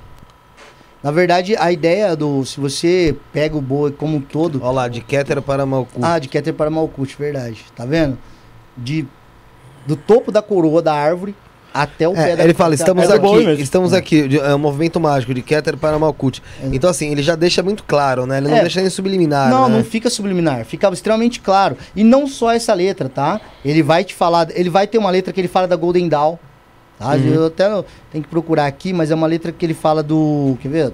Na 1.02 1.12
verdade, 1.12 1.56
a 1.58 1.72
ideia 1.72 2.16
do. 2.16 2.44
Se 2.46 2.60
você 2.60 3.16
pega 3.32 3.56
o 3.58 3.62
Bowie 3.62 3.94
como 3.94 4.18
um 4.18 4.22
todo. 4.22 4.60
Olha 4.62 4.72
lá, 4.72 4.88
de 4.88 5.00
Keter 5.02 5.42
para 5.42 5.66
Malkuth. 5.66 6.04
Ah, 6.04 6.20
de 6.20 6.28
Keter 6.28 6.54
para 6.54 6.70
Malkuth, 6.70 7.16
verdade. 7.18 7.64
Tá 7.76 7.86
vendo? 7.86 8.18
De, 8.76 9.06
do 9.88 9.96
topo 9.96 10.32
da 10.32 10.42
coroa 10.42 10.82
da 10.82 10.94
árvore 10.94 11.34
até 11.74 12.08
o 12.08 12.14
pé 12.14 12.32
É, 12.32 12.36
da 12.36 12.44
ele 12.44 12.54
fala, 12.54 12.74
estamos 12.74 13.08
é 13.10 13.14
aqui, 13.14 13.62
estamos 13.62 13.94
aqui, 13.94 14.28
de- 14.28 14.40
é 14.40 14.56
um 14.56 14.58
movimento 14.58 15.00
mágico 15.00 15.34
de 15.36 15.42
Keter 15.42 15.78
para 15.78 16.00
Malkuth. 16.00 16.40
Então 16.64 16.90
assim, 16.90 17.12
ele 17.12 17.22
já 17.22 17.36
deixa 17.36 17.62
muito 17.62 17.84
claro, 17.84 18.26
né? 18.26 18.38
Ele 18.40 18.48
não 18.48 18.58
É. 18.58 18.62
deixa 18.62 18.82
nem 18.82 18.90
subliminar, 18.90 19.50
Não, 19.52 19.70
né? 19.70 19.78
não 19.78 19.84
fica 19.84 20.10
subliminar, 20.10 20.66
fica 20.66 20.90
extremamente 20.90 21.40
claro. 21.40 21.78
E 21.96 22.04
não 22.04 22.26
só 22.28 22.52
essa 22.52 22.74
letra, 22.74 23.08
tá? 23.08 23.40
Ele 23.64 23.84
vai 23.84 24.04
te 24.04 24.16
falar, 24.16 24.48
ele 24.56 24.70
vai 24.70 24.88
ter 24.88 24.98
uma 24.98 25.12
letra 25.12 25.32
que 25.32 25.40
ele 25.40 25.48
fala 25.48 25.68
da 25.68 25.76
Golden 25.76 26.10
Dawn. 26.10 26.38
Tá? 27.00 27.16
Uhum. 27.16 27.34
Eu 27.34 27.46
até 27.46 27.84
tenho 28.12 28.24
que 28.24 28.30
procurar 28.30 28.66
aqui, 28.68 28.92
mas 28.92 29.10
é 29.10 29.16
uma 29.16 29.26
letra 29.26 29.54
que 29.54 29.66
ele 29.66 29.74
fala 29.74 30.04
do, 30.04 30.58
quer 30.62 30.68
ver? 30.70 30.94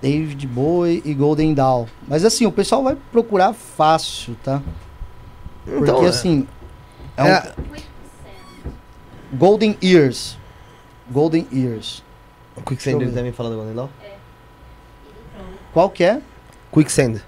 David 0.00 0.46
Bowie 0.46 1.02
e 1.04 1.12
Golden 1.12 1.52
Dawn. 1.52 1.86
Mas 2.08 2.24
assim, 2.24 2.46
o 2.46 2.52
pessoal 2.52 2.84
vai 2.84 2.96
procurar 3.10 3.52
fácil, 3.52 4.36
tá? 4.42 4.62
Porque 5.64 5.82
Então, 5.82 6.04
é. 6.04 6.08
assim, 6.08 6.46
é 7.16 7.22
um 7.24 7.26
É, 7.26 7.52
Golden 9.34 9.76
Ears. 9.82 10.38
Golden 11.10 11.46
Ears. 11.52 12.02
Quicksand, 12.64 12.74
Deixa 12.76 12.90
eu 12.90 13.00
ele 13.00 13.12
também 13.12 13.32
fala 13.32 13.50
do 13.50 13.56
Gondelão? 13.56 13.90
Qual 15.72 15.90
que 15.90 16.04
é? 16.04 16.20
Quicksand. 16.72 17.20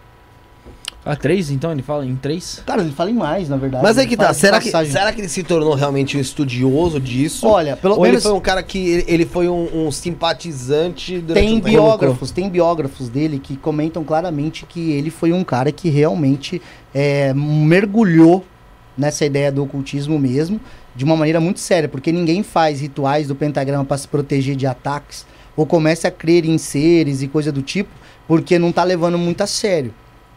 Ah, 1.04 1.16
três, 1.16 1.50
então? 1.50 1.72
Ele 1.72 1.82
fala 1.82 2.06
em 2.06 2.14
três? 2.14 2.62
Cara, 2.64 2.80
ele 2.80 2.92
fala 2.92 3.10
em 3.10 3.14
mais, 3.14 3.48
na 3.48 3.56
verdade. 3.56 3.82
Mas 3.82 3.98
aí 3.98 4.04
Ele 4.04 4.10
que 4.10 4.16
tá, 4.16 4.32
será 4.32 4.60
que, 4.60 4.70
será 4.70 5.12
que 5.12 5.20
ele 5.20 5.28
se 5.28 5.42
tornou 5.42 5.74
realmente 5.74 6.16
um 6.16 6.20
estudioso 6.20 7.00
disso? 7.00 7.46
Olha, 7.48 7.76
pelo 7.76 7.96
Ou 7.96 8.02
menos 8.02 8.16
ele 8.16 8.22
foi 8.22 8.38
um 8.38 8.40
cara 8.40 8.62
que, 8.62 8.78
ele, 8.78 9.04
ele 9.08 9.26
foi 9.26 9.48
um, 9.48 9.86
um 9.86 9.90
simpatizante 9.90 11.18
durante 11.18 11.44
tem 11.44 11.56
um 11.56 11.60
tempo? 11.60 11.68
biógrafos, 11.68 12.30
tem 12.30 12.48
biógrafos 12.48 13.08
dele 13.08 13.40
que 13.40 13.56
comentam 13.56 14.04
claramente 14.04 14.64
que 14.64 14.92
ele 14.92 15.10
foi 15.10 15.32
um 15.32 15.42
cara 15.42 15.72
que 15.72 15.88
realmente 15.88 16.62
é, 16.94 17.34
mergulhou 17.34 18.44
nessa 18.96 19.24
ideia 19.24 19.50
do 19.50 19.64
ocultismo 19.64 20.18
mesmo, 20.18 20.60
de 20.94 21.04
uma 21.04 21.16
maneira 21.16 21.40
muito 21.40 21.58
séria, 21.58 21.88
porque 21.88 22.12
ninguém 22.12 22.42
faz 22.42 22.80
rituais 22.80 23.26
do 23.26 23.34
pentagrama 23.34 23.84
para 23.84 23.96
se 23.96 24.06
proteger 24.06 24.54
de 24.54 24.66
ataques 24.66 25.26
ou 25.56 25.66
começa 25.66 26.08
a 26.08 26.10
crer 26.10 26.44
em 26.44 26.58
seres 26.58 27.22
e 27.22 27.28
coisa 27.28 27.50
do 27.50 27.62
tipo, 27.62 27.90
porque 28.28 28.58
não 28.58 28.70
tá 28.70 28.84
levando 28.84 29.18
muito 29.18 29.42
a 29.42 29.46
sério, 29.46 29.92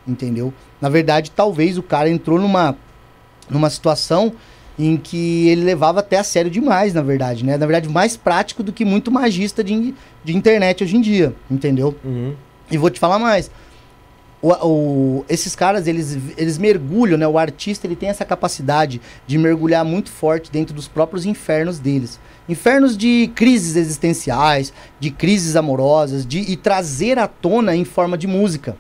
entendeu? 0.08 0.54
Na 0.82 0.90
verdade, 0.90 1.32
talvez 1.32 1.78
o 1.78 1.84
cara 1.84 2.10
entrou 2.10 2.40
numa 2.40 2.76
numa 3.50 3.70
situação 3.70 4.34
em 4.78 4.98
que 4.98 5.48
ele 5.48 5.64
levava 5.64 6.00
até 6.02 6.18
a 6.18 6.24
sério 6.24 6.50
demais, 6.52 6.94
na 6.94 7.02
verdade, 7.02 7.46
né? 7.46 7.58
Na 7.58 7.66
verdade, 7.66 7.88
mais 7.88 8.18
prático 8.18 8.62
do 8.64 8.74
que 8.74 8.84
muito 8.84 9.12
magista 9.12 9.64
de, 9.64 9.94
de 10.24 10.36
internet 10.36 10.84
hoje 10.84 10.98
em 10.98 11.02
dia, 11.02 11.34
entendeu? 11.50 11.96
Uhum. 12.04 12.34
E 12.70 12.78
vou 12.78 12.90
te 12.90 13.00
falar 13.00 13.20
mais. 13.20 13.50
O, 14.42 14.52
o- 14.68 15.26
esses 15.30 15.56
caras, 15.56 15.88
eles, 15.88 16.18
eles 16.38 16.58
mergulham, 16.58 17.18
né? 17.18 17.28
O 17.28 17.38
artista, 17.38 17.88
ele 17.88 17.96
tem 17.96 18.10
essa 18.10 18.26
capacidade 18.26 19.00
de 19.26 19.38
mergulhar 19.38 19.86
muito 19.86 20.10
forte 20.12 20.52
dentro 20.52 20.74
dos 20.76 20.88
próprios 20.88 21.26
infernos 21.26 21.80
deles. 21.80 22.20
Infernos 22.50 22.98
de 22.98 23.32
crises 23.34 23.76
existenciais, 23.76 24.74
de 25.00 25.10
crises 25.10 25.56
amorosas, 25.56 26.26
de, 26.26 26.40
e 26.40 26.58
trazer 26.58 27.18
à 27.18 27.28
tona 27.28 27.76
em 27.76 27.86
forma 27.86 28.18
de 28.18 28.28
música. 28.28 28.76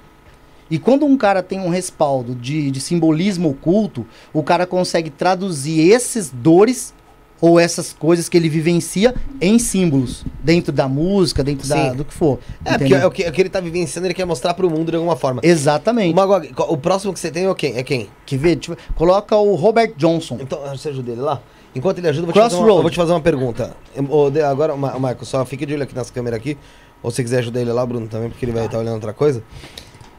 E 0.69 0.79
quando 0.79 1.05
um 1.05 1.15
cara 1.17 1.43
tem 1.43 1.59
um 1.59 1.69
respaldo 1.69 2.33
de, 2.33 2.71
de 2.71 2.79
simbolismo 2.79 3.49
oculto, 3.49 4.05
o 4.33 4.41
cara 4.41 4.65
consegue 4.65 5.09
traduzir 5.09 5.79
esses 5.91 6.29
dores 6.31 6.93
ou 7.41 7.59
essas 7.59 7.93
coisas 7.93 8.27
que 8.29 8.37
ele 8.37 8.49
vivencia 8.49 9.13
em 9.39 9.59
símbolos. 9.59 10.25
Dentro 10.43 10.71
da 10.71 10.87
música, 10.87 11.43
dentro 11.43 11.67
da, 11.67 11.93
do 11.93 12.05
que 12.05 12.13
for. 12.13 12.39
É, 12.63 12.71
porque 12.71 12.85
entendeu? 12.85 12.99
é 12.99 13.05
o, 13.05 13.11
que, 13.11 13.23
é 13.23 13.29
o 13.29 13.31
que 13.31 13.41
ele 13.41 13.49
tá 13.49 13.59
vivenciando, 13.59 14.07
ele 14.07 14.13
quer 14.13 14.25
mostrar 14.25 14.53
pro 14.53 14.69
mundo 14.69 14.89
de 14.89 14.95
alguma 14.97 15.15
forma. 15.15 15.41
Exatamente. 15.43 16.15
O, 16.17 16.73
o 16.73 16.77
próximo 16.77 17.13
que 17.13 17.19
você 17.19 17.29
tem 17.29 17.45
é 17.45 17.53
quem? 17.53 17.77
É 17.77 17.83
quem? 17.83 18.09
Que 18.25 18.37
vê, 18.37 18.55
tipo, 18.55 18.75
coloca 18.95 19.35
o 19.35 19.53
Robert 19.55 19.93
Johnson. 19.97 20.37
Então, 20.39 20.59
você 20.75 20.89
ajuda 20.89 21.11
ele 21.11 21.21
lá? 21.21 21.41
Enquanto 21.75 21.97
ele 21.97 22.07
ajuda, 22.07 22.27
eu 22.29 22.33
vou, 22.33 22.41
te 22.41 22.49
fazer, 22.49 22.55
uma, 22.55 22.81
vou 22.81 22.89
te 22.89 22.95
fazer 22.95 23.11
uma 23.11 23.21
pergunta. 23.21 23.75
Eu- 23.95 24.47
agora, 24.49 24.75
Ma- 24.77 24.93
Michael, 24.93 25.25
só 25.25 25.45
fique 25.45 25.65
de 25.65 25.73
olho 25.73 25.83
aqui 25.83 25.93
nas 25.93 26.09
câmeras 26.09 26.39
aqui. 26.39 26.57
Ou 27.03 27.11
se 27.11 27.21
quiser 27.21 27.39
ajudar 27.39 27.61
ele 27.61 27.71
lá, 27.71 27.85
Bruno, 27.85 28.07
também, 28.07 28.29
porque 28.29 28.45
ele 28.45 28.53
vai 28.53 28.65
estar 28.65 28.79
olhando 28.79 28.95
outra 28.95 29.13
coisa. 29.13 29.43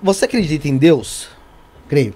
Você 0.02 0.24
acredita 0.26 0.68
em 0.68 0.76
Deus? 0.76 1.28
Creio. 1.88 2.14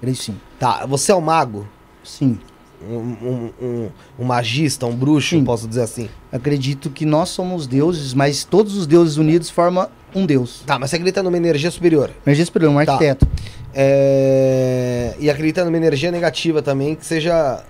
Creio 0.00 0.16
sim. 0.16 0.36
Tá, 0.58 0.86
você 0.86 1.12
é 1.12 1.14
um 1.14 1.20
mago? 1.20 1.66
Sim. 2.02 2.38
Um, 2.86 2.96
um, 2.96 3.50
um- 3.62 3.90
um 4.18 4.24
magista, 4.24 4.84
um 4.84 4.94
bruxo, 4.94 5.30
Sim. 5.30 5.44
posso 5.44 5.66
dizer 5.66 5.82
assim? 5.82 6.08
Acredito 6.30 6.90
que 6.90 7.06
nós 7.06 7.30
somos 7.30 7.66
deuses, 7.66 8.12
mas 8.12 8.44
todos 8.44 8.76
os 8.76 8.86
deuses 8.86 9.16
unidos 9.16 9.48
formam 9.48 9.88
um 10.14 10.26
deus. 10.26 10.62
Tá, 10.66 10.78
mas 10.78 10.90
você 10.90 10.96
acredita 10.96 11.22
numa 11.22 11.36
energia 11.36 11.70
superior? 11.70 12.10
Energia 12.26 12.44
superior, 12.44 12.70
um 12.70 12.84
Tá. 12.84 12.92
arquiteto. 12.92 13.26
É... 13.72 15.14
E 15.18 15.30
acredita 15.30 15.64
numa 15.64 15.76
energia 15.76 16.10
negativa 16.10 16.60
também, 16.62 16.94
que 16.94 17.04
seja. 17.06 17.64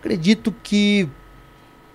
Acredito 0.00 0.54
que. 0.62 1.08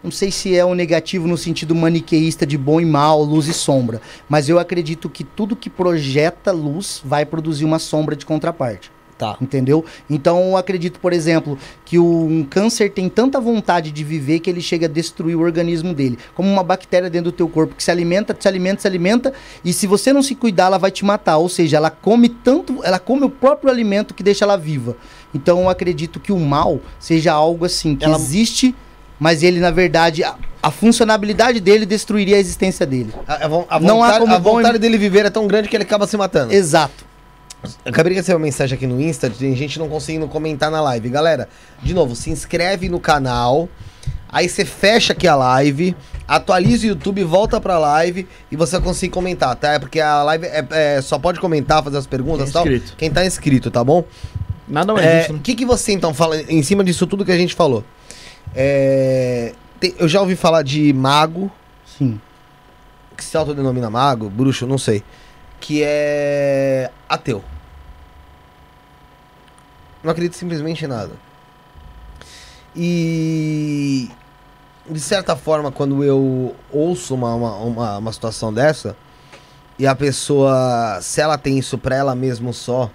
Não 0.03 0.11
sei 0.11 0.31
se 0.31 0.55
é 0.55 0.63
um 0.65 0.73
negativo 0.73 1.27
no 1.27 1.37
sentido 1.37 1.75
maniqueísta 1.75 2.45
de 2.45 2.57
bom 2.57 2.79
e 2.79 2.85
mal, 2.85 3.21
luz 3.21 3.47
e 3.47 3.53
sombra. 3.53 4.01
Mas 4.29 4.47
eu 4.47 4.57
acredito 4.57 5.09
que 5.09 5.23
tudo 5.23 5.55
que 5.55 5.69
projeta 5.69 6.51
luz 6.51 7.01
vai 7.03 7.25
produzir 7.25 7.65
uma 7.65 7.79
sombra 7.79 8.15
de 8.15 8.25
contraparte. 8.25 8.91
Tá. 9.17 9.35
Entendeu? 9.41 9.83
Então 10.09 10.51
eu 10.51 10.55
acredito, 10.55 10.97
por 11.01 11.11
exemplo, 11.11 11.57
que 11.83 11.99
o- 11.99 12.05
um 12.25 12.45
câncer 12.49 12.89
tem 12.89 13.09
tanta 13.09 13.37
vontade 13.41 13.91
de 13.91 14.01
viver 14.01 14.39
que 14.39 14.49
ele 14.49 14.61
chega 14.61 14.85
a 14.85 14.89
destruir 14.89 15.35
o 15.35 15.41
organismo 15.41 15.93
dele. 15.93 16.17
Como 16.33 16.49
uma 16.49 16.63
bactéria 16.63 17.09
dentro 17.09 17.29
do 17.29 17.35
teu 17.35 17.49
corpo 17.49 17.75
que 17.75 17.83
se 17.83 17.91
alimenta, 17.91 18.33
se 18.39 18.47
alimenta, 18.47 18.79
se 18.83 18.87
alimenta, 18.87 19.33
e 19.65 19.73
se 19.73 19.85
você 19.85 20.13
não 20.13 20.23
se 20.23 20.33
cuidar, 20.35 20.67
ela 20.67 20.77
vai 20.77 20.89
te 20.89 21.03
matar. 21.03 21.35
Ou 21.35 21.49
seja, 21.49 21.75
ela 21.75 21.89
come 21.89 22.29
tanto, 22.29 22.79
ela 22.81 22.97
come 22.97 23.25
o 23.25 23.29
próprio 23.29 23.69
alimento 23.69 24.13
que 24.13 24.23
deixa 24.23 24.45
ela 24.45 24.55
viva. 24.55 24.95
Então 25.35 25.63
eu 25.63 25.69
acredito 25.69 26.17
que 26.21 26.31
o 26.31 26.39
mal 26.39 26.79
seja 26.97 27.33
algo 27.33 27.65
assim, 27.65 27.97
que 27.97 28.05
Ela- 28.05 28.15
existe, 28.15 28.73
mas 29.19 29.43
ele, 29.43 29.59
na 29.59 29.69
verdade, 29.71 30.23
a, 30.23 30.35
a 30.63 30.71
funcionabilidade 30.71 31.59
dele 31.59 31.85
destruiria 31.85 32.35
a 32.37 32.39
existência 32.39 32.85
dele. 32.85 33.13
A, 33.27 33.33
a 33.33 33.45
a 33.75 33.79
Não 33.79 34.01
há 34.03 34.07
vontade, 34.07 34.19
como 34.19 34.33
a 34.33 34.37
vontade 34.39 34.77
em- 34.77 34.79
dele 34.79 34.97
viver 34.97 35.25
é 35.25 35.29
tão 35.29 35.45
grande 35.47 35.67
que 35.67 35.75
ele 35.75 35.83
acaba 35.83 36.07
se 36.07 36.15
matando. 36.17 36.53
Exato. 36.53 37.05
Eu 37.83 37.91
acabei 37.91 38.13
de 38.13 38.19
receber 38.19 38.35
uma 38.37 38.45
mensagem 38.45 38.75
aqui 38.75 38.87
no 38.87 39.01
Insta, 39.01 39.29
tem 39.29 39.53
gente 39.55 39.77
não 39.77 39.89
conseguindo 39.89 40.27
comentar 40.29 40.71
na 40.71 40.79
live. 40.81 41.09
Galera, 41.09 41.49
de 41.83 41.93
novo, 41.93 42.15
se 42.15 42.29
inscreve 42.29 42.87
no 42.87 43.01
canal, 43.01 43.67
aí 44.29 44.47
você 44.47 44.63
fecha 44.63 45.11
aqui 45.11 45.27
a 45.27 45.35
live, 45.35 45.93
atualiza 46.25 46.85
o 46.85 46.89
YouTube, 46.91 47.21
volta 47.25 47.59
pra 47.59 47.77
live 47.77 48.25
e 48.49 48.55
você 48.55 48.77
vai 48.77 48.81
conseguir 48.87 49.11
comentar, 49.11 49.53
tá? 49.57 49.73
É 49.73 49.79
Porque 49.79 49.99
a 49.99 50.23
live 50.23 50.45
é, 50.45 50.65
é- 50.71 51.01
só 51.01 51.19
pode 51.19 51.41
comentar, 51.41 51.83
fazer 51.83 51.97
as 51.97 52.07
perguntas 52.07 52.47
e 52.49 52.51
Quem 52.53 52.61
é 52.61 52.63
tal. 52.63 52.71
inscrito. 52.73 52.95
Quem 52.97 53.11
tá 53.11 53.25
inscrito, 53.25 53.69
tá 53.69 53.83
bom? 53.83 54.05
Nada 54.65 54.93
mais 54.93 55.05
É, 55.05 55.27
O 55.29 55.33
né? 55.33 55.39
que, 55.43 55.53
que 55.53 55.65
você 55.65 55.91
então 55.91 56.13
fala 56.13 56.41
em 56.41 56.63
cima 56.63 56.81
disso 56.81 57.05
tudo 57.05 57.25
que 57.25 57.31
a 57.33 57.37
gente 57.37 57.55
falou? 57.55 57.83
É, 58.55 59.53
tem- 59.79 59.95
eu 59.97 60.07
já 60.07 60.19
ouvi 60.21 60.35
falar 60.35 60.63
de 60.63 60.91
mago, 60.93 61.51
Sim. 61.85 62.19
que 63.15 63.23
se 63.23 63.37
autodenomina 63.37 63.89
mago, 63.89 64.29
bruxo, 64.29 64.65
não 64.65 64.77
sei, 64.77 65.03
que 65.59 65.81
é 65.83 66.89
ateu. 67.07 67.43
Não 70.03 70.11
acredito 70.11 70.35
simplesmente 70.35 70.85
em 70.85 70.87
nada. 70.87 71.11
E 72.75 74.09
de 74.89 74.99
certa 74.99 75.35
forma, 75.35 75.71
quando 75.71 76.03
eu 76.03 76.55
ouço 76.71 77.13
uma, 77.13 77.33
uma, 77.35 77.55
uma, 77.57 77.97
uma 77.97 78.13
situação 78.13 78.51
dessa, 78.53 78.95
e 79.77 79.85
a 79.85 79.95
pessoa, 79.95 80.99
se 81.01 81.21
ela 81.21 81.37
tem 81.37 81.57
isso 81.59 81.77
pra 81.77 81.95
ela 81.95 82.15
mesma 82.15 82.51
só, 82.53 82.89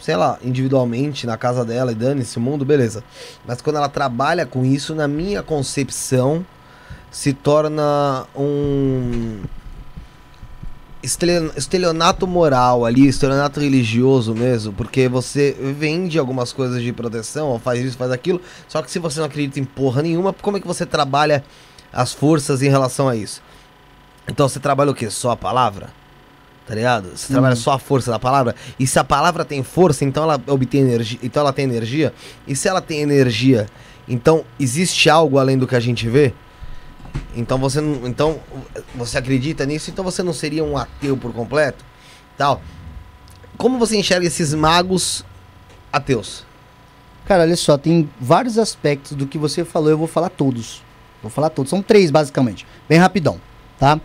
sei 0.00 0.16
lá, 0.16 0.38
individualmente, 0.42 1.26
na 1.26 1.36
casa 1.36 1.64
dela 1.64 1.92
e 1.92 1.94
dane-se 1.94 2.38
o 2.38 2.40
mundo, 2.40 2.64
beleza. 2.64 3.04
Mas 3.46 3.60
quando 3.60 3.76
ela 3.76 3.88
trabalha 3.88 4.46
com 4.46 4.64
isso, 4.64 4.94
na 4.94 5.06
minha 5.06 5.42
concepção, 5.42 6.44
se 7.10 7.32
torna 7.32 8.26
um 8.36 9.40
estelio- 11.02 11.52
estelionato 11.56 12.26
moral 12.26 12.84
ali, 12.84 13.06
estelionato 13.06 13.60
religioso 13.60 14.34
mesmo, 14.34 14.72
porque 14.72 15.08
você 15.08 15.56
vende 15.78 16.18
algumas 16.18 16.52
coisas 16.52 16.82
de 16.82 16.92
proteção, 16.92 17.58
faz 17.58 17.80
isso, 17.80 17.96
faz 17.96 18.10
aquilo, 18.10 18.40
só 18.68 18.82
que 18.82 18.90
se 18.90 18.98
você 18.98 19.18
não 19.18 19.26
acredita 19.26 19.58
em 19.58 19.64
porra 19.64 20.02
nenhuma, 20.02 20.32
como 20.32 20.56
é 20.56 20.60
que 20.60 20.66
você 20.66 20.86
trabalha 20.86 21.44
as 21.92 22.12
forças 22.12 22.62
em 22.62 22.68
relação 22.68 23.08
a 23.08 23.16
isso? 23.16 23.42
Então 24.28 24.48
você 24.48 24.60
trabalha 24.60 24.90
o 24.90 24.94
quê? 24.94 25.10
Só 25.10 25.30
a 25.30 25.36
palavra? 25.36 25.90
Tá 26.70 26.76
ligado? 26.76 27.16
Você 27.16 27.32
trabalha 27.32 27.56
só 27.56 27.72
a 27.72 27.80
força 27.80 28.12
da 28.12 28.18
palavra. 28.20 28.54
E 28.78 28.86
se 28.86 28.96
a 28.96 29.02
palavra 29.02 29.44
tem 29.44 29.60
força, 29.60 30.04
então 30.04 30.22
ela 30.22 30.40
obtém 30.46 30.82
energia. 30.82 31.18
Então 31.20 31.40
ela 31.40 31.52
tem 31.52 31.64
energia. 31.64 32.14
E 32.46 32.54
se 32.54 32.68
ela 32.68 32.80
tem 32.80 33.00
energia, 33.00 33.66
então 34.06 34.44
existe 34.56 35.10
algo 35.10 35.38
além 35.38 35.58
do 35.58 35.66
que 35.66 35.74
a 35.74 35.80
gente 35.80 36.08
vê? 36.08 36.32
Então 37.34 37.58
você 37.58 37.80
não, 37.80 38.06
então 38.06 38.38
você 38.94 39.18
acredita 39.18 39.66
nisso, 39.66 39.90
então 39.90 40.04
você 40.04 40.22
não 40.22 40.32
seria 40.32 40.62
um 40.62 40.78
ateu 40.78 41.16
por 41.16 41.32
completo, 41.32 41.84
tal. 42.38 42.62
Como 43.58 43.76
você 43.76 43.96
enxerga 43.96 44.28
esses 44.28 44.54
magos 44.54 45.24
ateus? 45.92 46.46
Cara, 47.26 47.42
olha 47.42 47.56
só, 47.56 47.76
tem 47.76 48.08
vários 48.20 48.58
aspectos 48.58 49.16
do 49.16 49.26
que 49.26 49.38
você 49.38 49.64
falou, 49.64 49.90
eu 49.90 49.98
vou 49.98 50.06
falar 50.06 50.28
todos. 50.28 50.84
Vou 51.20 51.32
falar 51.32 51.50
todos. 51.50 51.68
São 51.68 51.82
três, 51.82 52.12
basicamente. 52.12 52.64
Bem 52.88 53.00
rapidão, 53.00 53.40
tá? 53.76 54.00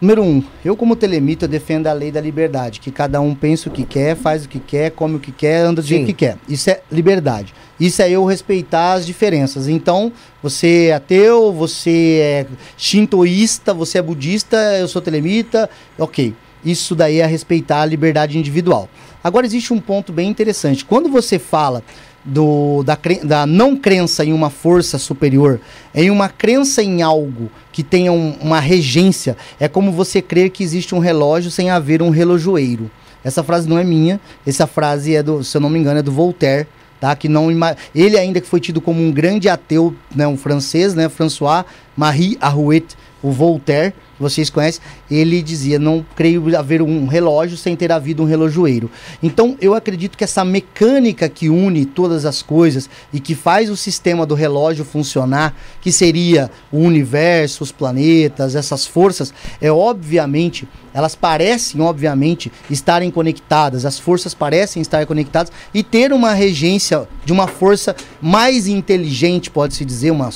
Número 0.00 0.22
um, 0.22 0.42
eu 0.64 0.76
como 0.76 0.96
telemita 0.96 1.46
defendo 1.46 1.86
a 1.86 1.92
lei 1.92 2.10
da 2.10 2.20
liberdade, 2.20 2.80
que 2.80 2.90
cada 2.90 3.20
um 3.20 3.34
pensa 3.34 3.68
o 3.68 3.72
que 3.72 3.84
quer, 3.84 4.16
faz 4.16 4.44
o 4.44 4.48
que 4.48 4.58
quer, 4.58 4.90
come 4.90 5.16
o 5.16 5.20
que 5.20 5.30
quer, 5.30 5.60
anda 5.60 5.80
do 5.80 5.86
jeito 5.86 6.02
Sim. 6.02 6.06
que 6.06 6.12
quer. 6.12 6.36
Isso 6.48 6.68
é 6.68 6.82
liberdade. 6.90 7.54
Isso 7.78 8.02
é 8.02 8.10
eu 8.10 8.24
respeitar 8.24 8.94
as 8.94 9.06
diferenças. 9.06 9.68
Então, 9.68 10.12
você 10.42 10.88
é 10.90 10.94
ateu, 10.94 11.52
você 11.52 12.18
é 12.20 12.46
shintoísta, 12.76 13.72
você 13.72 13.98
é 13.98 14.02
budista, 14.02 14.56
eu 14.78 14.88
sou 14.88 15.00
telemita, 15.00 15.70
ok. 15.98 16.34
Isso 16.64 16.94
daí 16.94 17.20
é 17.20 17.26
respeitar 17.26 17.82
a 17.82 17.86
liberdade 17.86 18.38
individual. 18.38 18.88
Agora 19.22 19.46
existe 19.46 19.72
um 19.72 19.80
ponto 19.80 20.12
bem 20.12 20.28
interessante. 20.28 20.84
Quando 20.84 21.08
você 21.08 21.38
fala 21.38 21.82
do, 22.24 22.82
da, 22.84 22.98
da 23.22 23.46
não 23.46 23.76
crença 23.76 24.24
em 24.24 24.32
uma 24.32 24.48
força 24.50 24.98
superior, 24.98 25.60
em 25.94 26.10
uma 26.10 26.28
crença 26.28 26.82
em 26.82 27.02
algo 27.02 27.50
que 27.70 27.82
tenha 27.82 28.10
um- 28.12 28.36
uma 28.40 28.60
regência, 28.60 29.36
é 29.60 29.68
como 29.68 29.92
você 29.92 30.22
crer 30.22 30.50
que 30.50 30.62
existe 30.64 30.94
um 30.94 30.98
relógio 30.98 31.50
sem 31.50 31.70
haver 31.70 32.00
um 32.00 32.10
relojoeiro. 32.10 32.90
Essa 33.22 33.42
frase 33.42 33.68
não 33.68 33.78
é 33.78 33.84
minha, 33.84 34.20
essa 34.46 34.66
frase 34.66 35.14
é 35.14 35.22
do, 35.22 35.42
se 35.44 35.56
eu 35.56 35.60
não 35.60 35.68
me 35.70 35.78
engano, 35.78 35.98
é 35.98 36.02
do 36.02 36.12
Voltaire, 36.12 36.66
tá? 37.00 37.14
Que 37.16 37.28
não 37.28 37.48
ele 37.94 38.18
ainda 38.18 38.40
que 38.40 38.46
foi 38.46 38.60
tido 38.60 38.80
como 38.80 39.02
um 39.02 39.10
grande 39.12 39.48
ateu, 39.48 39.94
né, 40.14 40.26
um 40.26 40.36
francês, 40.36 40.94
né, 40.94 41.08
François 41.08 41.64
Marie 41.96 42.36
Arouet, 42.40 42.84
o 43.24 43.30
Voltaire, 43.30 43.94
vocês 44.20 44.50
conhecem, 44.50 44.82
ele 45.10 45.42
dizia: 45.42 45.78
"Não 45.78 46.04
creio 46.14 46.56
haver 46.56 46.82
um 46.82 47.06
relógio 47.06 47.56
sem 47.56 47.74
ter 47.74 47.90
havido 47.90 48.22
um 48.22 48.26
relojoeiro". 48.26 48.90
Então, 49.22 49.56
eu 49.60 49.74
acredito 49.74 50.16
que 50.16 50.22
essa 50.22 50.44
mecânica 50.44 51.28
que 51.28 51.48
une 51.48 51.86
todas 51.86 52.26
as 52.26 52.42
coisas 52.42 52.88
e 53.12 53.18
que 53.18 53.34
faz 53.34 53.70
o 53.70 53.76
sistema 53.76 54.26
do 54.26 54.34
relógio 54.34 54.84
funcionar, 54.84 55.56
que 55.80 55.90
seria 55.90 56.50
o 56.70 56.78
universo, 56.78 57.64
os 57.64 57.72
planetas, 57.72 58.54
essas 58.54 58.86
forças, 58.86 59.32
é 59.58 59.72
obviamente, 59.72 60.68
elas 60.92 61.14
parecem 61.14 61.80
obviamente 61.80 62.52
estarem 62.70 63.10
conectadas, 63.10 63.86
as 63.86 63.98
forças 63.98 64.34
parecem 64.34 64.82
estar 64.82 65.06
conectadas 65.06 65.50
e 65.72 65.82
ter 65.82 66.12
uma 66.12 66.34
regência 66.34 67.08
de 67.24 67.32
uma 67.32 67.48
força 67.48 67.96
mais 68.20 68.68
inteligente, 68.68 69.50
pode-se 69.50 69.84
dizer, 69.84 70.10
uma 70.10 70.30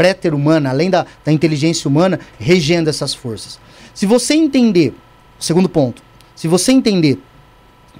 pré-humana, 0.00 0.70
além 0.70 0.88
da, 0.88 1.04
da 1.22 1.30
inteligência 1.30 1.86
humana, 1.86 2.18
regendo 2.38 2.88
essas 2.88 3.12
forças. 3.12 3.60
Se 3.92 4.06
você 4.06 4.32
entender, 4.32 4.94
segundo 5.38 5.68
ponto, 5.68 6.02
se 6.34 6.48
você 6.48 6.72
entender 6.72 7.18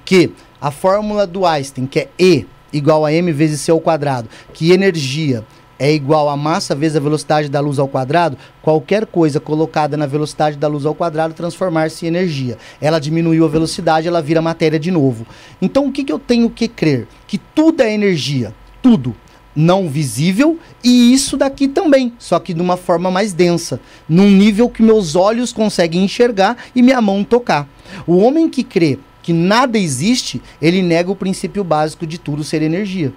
que 0.03 0.31
a 0.59 0.71
fórmula 0.71 1.27
do 1.27 1.45
Einstein, 1.45 1.85
que 1.85 1.99
é 1.99 2.09
E 2.17 2.47
igual 2.73 3.05
a 3.05 3.13
m 3.13 3.31
vezes 3.31 3.61
c 3.61 3.69
ao 3.69 3.79
quadrado, 3.79 4.27
que 4.51 4.71
energia 4.71 5.45
é 5.77 5.91
igual 5.93 6.27
a 6.27 6.35
massa 6.35 6.73
vezes 6.73 6.97
a 6.97 6.99
velocidade 6.99 7.49
da 7.49 7.59
luz 7.59 7.77
ao 7.77 7.87
quadrado, 7.87 8.37
qualquer 8.63 9.05
coisa 9.05 9.39
colocada 9.39 9.95
na 9.95 10.07
velocidade 10.07 10.57
da 10.57 10.67
luz 10.67 10.87
ao 10.87 10.95
quadrado 10.95 11.35
transformar-se 11.35 12.05
em 12.05 12.07
energia. 12.07 12.57
Ela 12.79 12.97
diminuiu 12.97 13.45
a 13.45 13.47
velocidade, 13.47 14.07
ela 14.07 14.21
vira 14.21 14.41
matéria 14.41 14.79
de 14.79 14.89
novo. 14.89 15.25
Então 15.61 15.87
o 15.87 15.91
que, 15.91 16.03
que 16.03 16.11
eu 16.11 16.19
tenho 16.19 16.49
que 16.49 16.67
crer? 16.67 17.07
Que 17.27 17.37
tudo 17.37 17.81
é 17.81 17.93
energia. 17.93 18.55
Tudo. 18.81 19.15
Não 19.55 19.89
visível 19.89 20.57
e 20.83 21.13
isso 21.13 21.35
daqui 21.35 21.67
também, 21.67 22.13
só 22.17 22.39
que 22.39 22.53
de 22.53 22.61
uma 22.61 22.77
forma 22.77 23.11
mais 23.11 23.33
densa, 23.33 23.81
num 24.07 24.29
nível 24.31 24.69
que 24.69 24.81
meus 24.81 25.15
olhos 25.15 25.51
conseguem 25.51 26.05
enxergar 26.05 26.55
e 26.73 26.81
minha 26.81 27.01
mão 27.01 27.23
tocar. 27.23 27.67
O 28.07 28.17
homem 28.17 28.49
que 28.49 28.63
crê 28.63 28.97
que 29.21 29.33
nada 29.33 29.77
existe, 29.77 30.41
ele 30.61 30.81
nega 30.81 31.11
o 31.11 31.15
princípio 31.15 31.63
básico 31.63 32.07
de 32.07 32.17
tudo 32.17 32.43
ser 32.43 32.61
energia. 32.61 33.13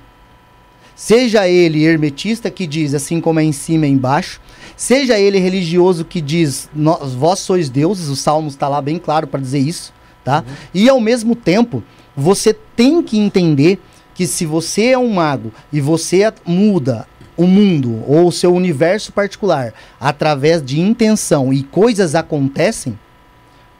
Seja 0.97 1.49
ele 1.49 1.83
hermetista 1.85 2.51
que 2.51 2.67
diz 2.67 2.95
assim 2.95 3.21
como 3.21 3.41
é 3.41 3.45
em 3.45 3.53
cima 3.53 3.87
é 3.87 3.89
embaixo, 3.89 4.41
seja 4.77 5.19
ele 5.19 5.39
religioso 5.39 6.05
que 6.05 6.21
diz 6.21 6.69
"Nós- 6.75 7.15
vós 7.15 7.39
sois 7.41 7.69
deuses, 7.69 8.09
o 8.09 8.17
Salmo 8.17 8.49
está 8.49 8.69
lá 8.69 8.81
bem 8.81 8.99
claro 8.99 9.27
para 9.27 9.41
dizer 9.41 9.59
isso, 9.59 9.93
tá? 10.25 10.45
E 10.73 10.89
ao 10.89 11.01
mesmo 11.01 11.35
tempo, 11.35 11.83
você 12.17 12.53
tem 12.77 13.03
que 13.03 13.19
entender 13.19 13.81
que 14.15 14.27
se 14.27 14.47
você 14.47 14.87
é 14.87 14.99
um 14.99 15.13
mago 15.13 15.53
e 15.73 15.81
você 15.81 16.33
muda 16.47 17.07
o 17.37 17.47
mundo 17.47 18.03
ou 18.07 18.29
o 18.29 18.33
seu 18.33 18.55
universo 18.55 19.13
particular 19.13 19.75
através 20.01 20.63
de 20.63 20.81
intenção 20.81 21.53
e 21.53 21.65
coisas 21.65 22.15
acontecem, 22.15 22.99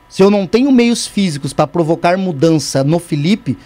se 0.09 0.23
eu 0.23 0.31
não 0.31 0.47
tenho 0.47 0.71
meios 0.71 1.07
físicos 1.07 1.53
para 1.53 1.67
provocar 1.67 2.17
mudança 2.19 2.85
no 2.85 2.99
Felipe, 2.99 3.57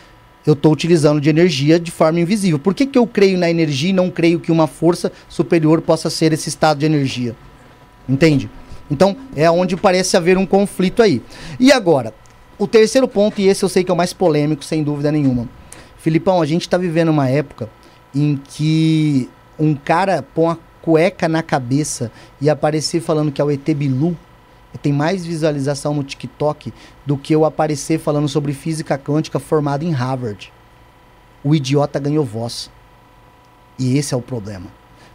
eu 0.47 0.55
estou 0.55 0.73
utilizando 0.73 1.21
de 1.21 1.29
energia 1.29 1.79
de 1.79 1.91
forma 1.91 2.21
invisível. 2.21 2.59
Por 2.59 2.75
que, 2.75 2.87
que 2.87 2.99
eu 2.99 3.07
creio 3.07 3.37
na 3.37 3.51
energia 3.51 3.91
e 3.91 3.93
não 3.93 4.11
creio 4.11 4.41
que 4.41 4.51
uma 4.51 4.67
força 4.67 5.13
superior 5.29 5.83
possa 5.83 6.09
ser 6.09 6.33
esse 6.33 6.49
estado 6.49 6.79
de 6.79 6.87
energia? 6.87 7.37
Entende? 8.09 8.49
Então, 8.91 9.15
é 9.37 9.51
onde 9.51 9.77
parece 9.77 10.17
haver 10.17 10.39
um 10.39 10.47
conflito 10.47 11.03
aí. 11.03 11.23
E 11.61 11.71
agora, 11.71 12.15
o 12.59 12.67
terceiro 12.67 13.07
ponto, 13.07 13.41
e 13.41 13.47
esse 13.47 13.63
eu 13.63 13.69
sei 13.69 13.85
que 13.85 13.91
é 13.91 13.95
o 13.95 13.97
mais 13.97 14.15
polêmico, 14.15 14.65
sem 14.65 14.83
dúvida 14.83 15.13
nenhuma. 15.13 15.47
Filipão, 15.99 16.41
a 16.41 16.47
gente 16.47 16.63
está 16.63 16.79
vivendo 16.79 17.09
uma 17.09 17.29
época 17.29 17.69
em 18.15 18.37
que 18.37 19.29
um 19.59 19.75
cara 19.75 20.23
põe 20.23 20.53
a 20.53 20.59
cueca 20.81 21.29
na 21.29 21.43
cabeça 21.43 22.11
e 22.41 22.49
aparecer 22.49 23.01
falando 23.01 23.33
que 23.33 23.41
é 23.41 23.45
o 23.45 23.51
ET 23.51 23.65
Bilu 23.75 24.17
tem 24.81 24.93
mais 24.93 25.27
visualização 25.27 25.93
no 25.93 26.05
TikTok 26.05 26.73
do 27.05 27.17
que 27.17 27.35
eu 27.35 27.45
aparecer 27.45 27.99
falando 27.99 28.29
sobre 28.29 28.53
física 28.53 28.97
quântica 28.97 29.39
formado 29.39 29.85
em 29.85 29.91
Harvard. 29.91 30.53
o 31.45 31.55
idiota 31.55 31.99
ganhou 31.99 32.25
voz. 32.25 32.71
E 33.79 33.97
esse 33.97 34.13
é 34.13 34.17
o 34.17 34.23
problema. 34.23 34.67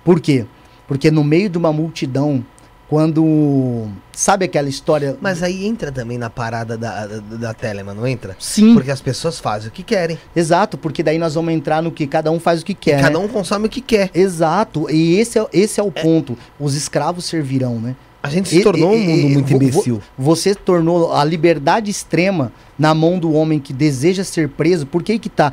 Por 0.04 0.22
quê? 0.22 0.46
Porque 0.88 1.12
no 1.12 1.24
meio 1.24 1.50
de 1.50 1.58
uma 1.58 1.72
multidão, 1.74 2.44
quando. 2.94 3.88
Sabe 4.12 4.46
aquela 4.46 4.70
história. 4.70 5.18
Mas 5.20 5.42
aí 5.42 5.66
entra 5.66 5.92
também 5.92 6.20
na 6.20 6.30
parada 6.30 6.78
da, 6.78 7.08
da, 7.08 7.18
da 7.38 7.54
Telema, 7.54 7.92
não 7.96 8.06
entra? 8.06 8.36
Sim, 8.40 8.76
Porque 8.76 8.92
as 8.92 9.02
pessoas 9.02 9.40
fazem 9.40 9.70
o 9.70 9.72
que 9.72 9.82
querem. 9.82 10.20
exato, 10.36 10.78
porque 10.78 11.02
daí 11.02 11.18
nós 11.18 11.34
vamos 11.34 11.52
entrar 11.52 11.82
no 11.82 11.92
que 11.92 12.06
cada 12.06 12.30
um 12.30 12.40
faz 12.40 12.62
o 12.62 12.66
que 12.66 12.76
quer. 12.76 13.02
Cada 13.02 13.18
né? 13.18 13.26
um 13.26 13.28
consome 13.28 13.66
o 13.66 13.70
que 13.70 13.82
quer. 13.82 14.12
Exato, 14.14 14.88
e 14.92 15.16
esse 15.18 15.40
é, 15.40 15.48
esse 15.52 15.80
é 15.80 15.84
o 15.84 15.92
ponto. 15.92 16.38
Os 16.60 16.76
escravos 16.76 17.26
servirão, 17.26 17.80
né? 17.80 17.96
A 18.22 18.30
gente 18.30 18.50
se 18.50 18.60
E- 18.60 18.64
tornou 18.64 18.96
e- 18.96 18.98
um 18.98 19.00
mundo 19.08 19.30
e- 19.30 19.34
muito 19.34 19.48
vo- 19.50 19.56
imbecil. 19.56 20.02
Você 20.16 20.54
tornou 20.54 21.12
a 21.12 21.24
liberdade 21.26 21.90
extrema 21.90 22.52
na 22.78 22.94
mão 22.94 23.18
do 23.18 23.34
homem 23.34 23.60
que 23.60 23.74
deseja 23.74 24.24
ser 24.24 24.48
preso. 24.50 24.86
Por 24.86 25.02
que 25.02 25.18
que 25.18 25.28
tá? 25.30 25.52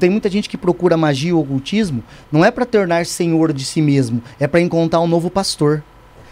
Tem 0.00 0.08
muita 0.10 0.30
gente 0.30 0.48
que 0.48 0.56
procura 0.56 0.96
magia 0.96 1.36
ou 1.36 1.42
ocultismo, 1.42 2.02
não 2.32 2.42
é 2.44 2.50
para 2.50 2.64
tornar 2.64 3.04
senhor 3.06 3.52
de 3.52 3.64
si 3.66 3.80
mesmo, 3.82 4.22
é 4.40 4.46
para 4.46 4.60
encontrar 4.62 5.00
um 5.00 5.06
novo 5.06 5.28
pastor. 5.30 5.82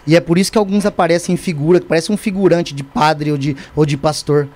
E 0.06 0.14
é 0.14 0.20
por 0.20 0.38
isso 0.38 0.52
que 0.52 0.58
alguns 0.58 0.86
aparecem 0.86 1.34
em 1.34 1.36
figura, 1.36 1.80
que 1.80 1.86
parece 1.86 2.12
um 2.12 2.16
figurante 2.16 2.74
de 2.74 2.84
padre 2.84 3.32
ou 3.32 3.38
de, 3.38 3.56
ou 3.74 3.84
de 3.84 3.96
pastor. 3.96 4.48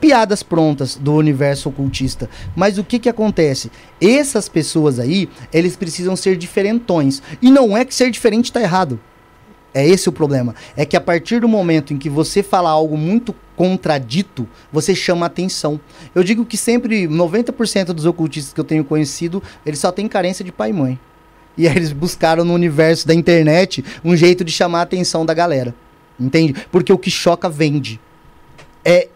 Piadas 0.00 0.42
prontas 0.42 0.96
do 0.96 1.14
universo 1.14 1.68
ocultista. 1.68 2.28
Mas 2.54 2.76
o 2.76 2.84
que 2.84 2.98
que 2.98 3.08
acontece? 3.08 3.70
Essas 4.00 4.48
pessoas 4.48 4.98
aí, 4.98 5.28
eles 5.52 5.76
precisam 5.76 6.16
ser 6.16 6.36
diferentões. 6.36 7.22
E 7.40 7.50
não 7.50 7.76
é 7.76 7.84
que 7.84 7.94
ser 7.94 8.10
diferente 8.10 8.52
tá 8.52 8.60
errado. 8.60 9.00
É 9.72 9.86
esse 9.86 10.08
o 10.08 10.12
problema. 10.12 10.54
É 10.76 10.84
que 10.84 10.96
a 10.96 11.00
partir 11.00 11.40
do 11.40 11.48
momento 11.48 11.92
em 11.92 11.98
que 11.98 12.08
você 12.08 12.42
fala 12.42 12.70
algo 12.70 12.96
muito 12.96 13.34
contradito, 13.56 14.48
você 14.72 14.94
chama 14.94 15.26
atenção. 15.26 15.80
Eu 16.14 16.22
digo 16.22 16.44
que 16.44 16.56
sempre 16.56 17.08
90% 17.08 17.86
dos 17.86 18.06
ocultistas 18.06 18.52
que 18.52 18.60
eu 18.60 18.64
tenho 18.64 18.84
conhecido, 18.84 19.42
eles 19.64 19.80
só 19.80 19.90
têm 19.90 20.06
carência 20.06 20.44
de 20.44 20.52
pai 20.52 20.70
e 20.70 20.72
mãe. 20.72 20.98
E 21.56 21.68
aí 21.68 21.76
eles 21.76 21.92
buscaram 21.92 22.44
no 22.44 22.52
universo 22.52 23.06
da 23.06 23.14
internet 23.14 23.84
um 24.04 24.16
jeito 24.16 24.44
de 24.44 24.52
chamar 24.52 24.80
a 24.80 24.82
atenção 24.82 25.24
da 25.24 25.34
galera. 25.34 25.74
Entende? 26.18 26.54
Porque 26.70 26.92
o 26.92 26.98
que 26.98 27.10
choca 27.10 27.48
vende. 27.48 28.00
É, 28.84 29.08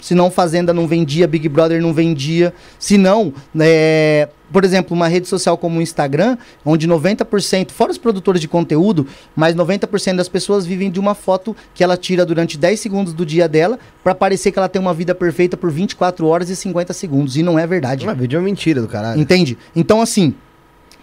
se 0.00 0.14
não 0.14 0.30
Fazenda 0.30 0.72
não 0.72 0.86
vendia, 0.86 1.26
Big 1.26 1.48
Brother 1.48 1.80
não 1.80 1.92
vendia. 1.92 2.54
Se 2.78 2.96
não, 2.96 3.32
é, 3.58 4.28
por 4.52 4.64
exemplo, 4.64 4.96
uma 4.96 5.08
rede 5.08 5.28
social 5.28 5.58
como 5.58 5.78
o 5.78 5.82
Instagram, 5.82 6.38
onde 6.64 6.88
90%, 6.88 7.70
fora 7.70 7.90
os 7.90 7.98
produtores 7.98 8.40
de 8.40 8.48
conteúdo, 8.48 9.06
mas 9.34 9.54
90% 9.54 10.16
das 10.16 10.28
pessoas 10.28 10.64
vivem 10.64 10.90
de 10.90 11.00
uma 11.00 11.14
foto 11.14 11.54
que 11.74 11.82
ela 11.82 11.96
tira 11.96 12.24
durante 12.24 12.56
10 12.56 12.78
segundos 12.78 13.12
do 13.12 13.26
dia 13.26 13.48
dela 13.48 13.78
para 14.02 14.14
parecer 14.14 14.52
que 14.52 14.58
ela 14.58 14.68
tem 14.68 14.80
uma 14.80 14.94
vida 14.94 15.14
perfeita 15.14 15.56
por 15.56 15.70
24 15.70 16.26
horas 16.26 16.48
e 16.48 16.56
50 16.56 16.92
segundos. 16.92 17.36
E 17.36 17.42
não 17.42 17.58
é 17.58 17.66
verdade. 17.66 18.04
Uma 18.04 18.14
vídeo 18.14 18.36
é 18.36 18.40
uma 18.40 18.44
mentira 18.44 18.80
do 18.80 18.88
caralho. 18.88 19.20
Entende? 19.20 19.58
Então, 19.74 20.00
assim, 20.00 20.34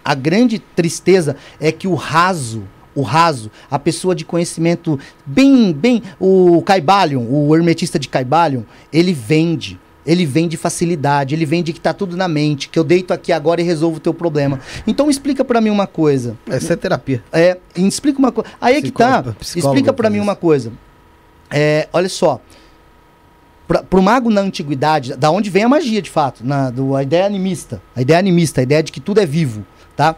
a 0.06 0.14
grande 0.14 0.60
tristeza 0.60 1.34
é 1.58 1.72
que 1.72 1.88
o 1.88 1.94
raso, 1.94 2.62
o 2.94 3.02
raso, 3.02 3.50
a 3.68 3.76
pessoa 3.76 4.14
de 4.14 4.24
conhecimento 4.24 5.00
bem, 5.26 5.72
bem, 5.72 6.00
o 6.20 6.62
Caibalion, 6.62 7.26
o 7.28 7.52
hermetista 7.56 7.98
de 7.98 8.08
Caibalion, 8.08 8.62
ele 8.92 9.12
vende. 9.12 9.80
Ele 10.06 10.24
vende 10.24 10.56
facilidade, 10.56 11.34
ele 11.34 11.44
vende 11.44 11.72
que 11.72 11.80
tá 11.80 11.92
tudo 11.92 12.16
na 12.16 12.28
mente, 12.28 12.68
que 12.68 12.78
eu 12.78 12.84
deito 12.84 13.12
aqui 13.12 13.32
agora 13.32 13.60
e 13.60 13.64
resolvo 13.64 13.96
o 13.96 14.00
teu 14.00 14.14
problema. 14.14 14.60
Então 14.86 15.10
explica 15.10 15.44
pra 15.44 15.60
mim 15.60 15.70
uma 15.70 15.88
coisa. 15.88 16.36
Essa 16.48 16.74
é 16.74 16.76
terapia. 16.76 17.24
É, 17.32 17.58
explica 17.74 18.16
uma 18.16 18.30
coisa. 18.30 18.48
Aí 18.60 18.76
é 18.76 18.82
que 18.82 18.92
tá. 18.92 19.34
Explica 19.40 19.92
pra 19.92 20.04
faz 20.04 20.14
mim 20.14 20.20
uma 20.20 20.36
coisa. 20.36 20.72
É, 21.50 21.88
olha 21.92 22.08
só. 22.08 22.40
Pra, 23.66 23.82
pro 23.82 24.00
mago 24.00 24.30
na 24.30 24.42
antiguidade, 24.42 25.16
da 25.16 25.28
onde 25.28 25.50
vem 25.50 25.64
a 25.64 25.68
magia 25.68 26.00
de 26.00 26.08
fato, 26.08 26.46
na, 26.46 26.70
do, 26.70 26.94
a 26.94 27.02
ideia 27.02 27.26
animista. 27.26 27.82
A 27.96 28.00
ideia 28.00 28.20
animista, 28.20 28.60
a 28.60 28.62
ideia 28.62 28.80
de 28.80 28.92
que 28.92 29.00
tudo 29.00 29.18
é 29.18 29.26
vivo, 29.26 29.66
tá? 29.96 30.14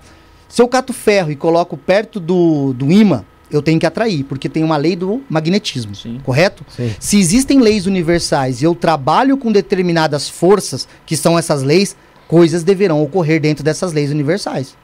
Se 0.48 0.60
eu 0.62 0.68
cato 0.68 0.92
ferro 0.92 1.30
e 1.30 1.36
coloco 1.36 1.76
perto 1.76 2.18
do, 2.18 2.72
do 2.72 2.90
imã, 2.90 3.24
eu 3.50 3.62
tenho 3.62 3.78
que 3.80 3.86
atrair, 3.86 4.24
porque 4.24 4.48
tem 4.48 4.62
uma 4.64 4.76
lei 4.76 4.94
do 4.96 5.22
magnetismo, 5.28 5.94
Sim. 5.94 6.20
correto? 6.24 6.64
Sim. 6.68 6.94
Se 7.00 7.18
existem 7.18 7.60
leis 7.60 7.86
universais 7.86 8.60
e 8.60 8.64
eu 8.64 8.74
trabalho 8.74 9.36
com 9.38 9.50
determinadas 9.52 10.28
forças, 10.28 10.86
que 11.06 11.16
são 11.16 11.38
essas 11.38 11.62
leis, 11.62 11.96
coisas 12.26 12.62
deverão 12.62 13.02
ocorrer 13.02 13.40
dentro 13.40 13.64
dessas 13.64 13.92
leis 13.92 14.10
universais. 14.10 14.76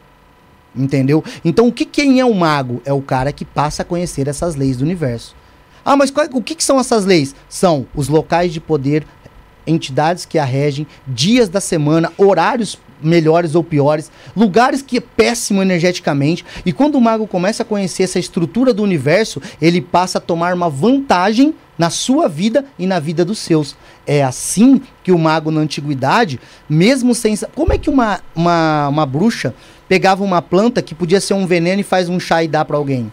Entendeu? 0.76 1.22
Então, 1.44 1.68
o 1.68 1.72
que 1.72 1.84
quem 1.84 2.18
é 2.20 2.24
o 2.24 2.34
mago? 2.34 2.82
É 2.84 2.92
o 2.92 3.00
cara 3.02 3.32
que 3.32 3.44
passa 3.44 3.82
a 3.82 3.84
conhecer 3.84 4.26
essas 4.28 4.56
leis 4.56 4.78
do 4.78 4.82
universo. 4.84 5.36
Ah, 5.84 5.94
mas 5.96 6.10
qual- 6.10 6.26
o 6.32 6.42
que, 6.42 6.54
que 6.54 6.64
são 6.64 6.80
essas 6.80 7.04
leis? 7.04 7.34
São 7.48 7.86
os 7.94 8.08
locais 8.08 8.52
de 8.52 8.60
poder, 8.60 9.06
entidades 9.66 10.24
que 10.24 10.38
a 10.38 10.44
regem, 10.44 10.86
dias 11.06 11.48
da 11.48 11.60
semana, 11.60 12.12
horários 12.16 12.78
melhores 13.04 13.54
ou 13.54 13.62
piores, 13.62 14.10
lugares 14.36 14.82
que 14.82 14.98
é 14.98 15.00
péssimo 15.00 15.62
energeticamente. 15.62 16.44
E 16.64 16.72
quando 16.72 16.96
o 16.96 17.00
mago 17.00 17.26
começa 17.26 17.62
a 17.62 17.66
conhecer 17.66 18.04
essa 18.04 18.18
estrutura 18.18 18.72
do 18.72 18.82
universo, 18.82 19.40
ele 19.60 19.80
passa 19.80 20.18
a 20.18 20.20
tomar 20.20 20.54
uma 20.54 20.70
vantagem 20.70 21.54
na 21.76 21.90
sua 21.90 22.28
vida 22.28 22.64
e 22.78 22.86
na 22.86 22.98
vida 22.98 23.24
dos 23.24 23.38
seus. 23.38 23.76
É 24.06 24.22
assim 24.22 24.80
que 25.02 25.12
o 25.12 25.18
mago 25.18 25.50
na 25.50 25.60
antiguidade, 25.60 26.40
mesmo 26.68 27.14
sem. 27.14 27.36
Como 27.54 27.72
é 27.72 27.78
que 27.78 27.90
uma, 27.90 28.20
uma, 28.34 28.88
uma 28.88 29.06
bruxa 29.06 29.54
pegava 29.88 30.24
uma 30.24 30.40
planta 30.40 30.80
que 30.80 30.94
podia 30.94 31.20
ser 31.20 31.34
um 31.34 31.46
veneno 31.46 31.80
e 31.80 31.84
faz 31.84 32.08
um 32.08 32.18
chá 32.18 32.42
e 32.42 32.48
dá 32.48 32.64
pra 32.64 32.76
alguém? 32.76 33.12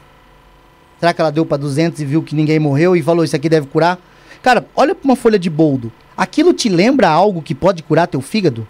Será 1.00 1.14
que 1.14 1.22
ela 1.22 1.32
deu 1.32 1.46
pra 1.46 1.58
200 1.58 2.00
e 2.00 2.06
viu 2.06 2.22
que 2.22 2.36
ninguém 2.36 2.60
morreu 2.60 2.96
e 2.96 3.02
falou 3.02 3.24
isso 3.26 3.36
aqui 3.36 3.50
deve 3.50 3.68
curar? 3.68 4.00
Cara, 4.44 4.66
olha 4.76 4.94
pra 4.94 5.06
uma 5.06 5.16
folha 5.16 5.40
de 5.40 5.50
boldo. 5.50 5.92
Aquilo 6.16 6.54
te 6.54 6.70
lembra 6.70 7.10
algo 7.10 7.42
que 7.42 7.56
pode 7.56 7.84
curar 7.84 8.08
teu 8.08 8.22
fígado? 8.22 8.68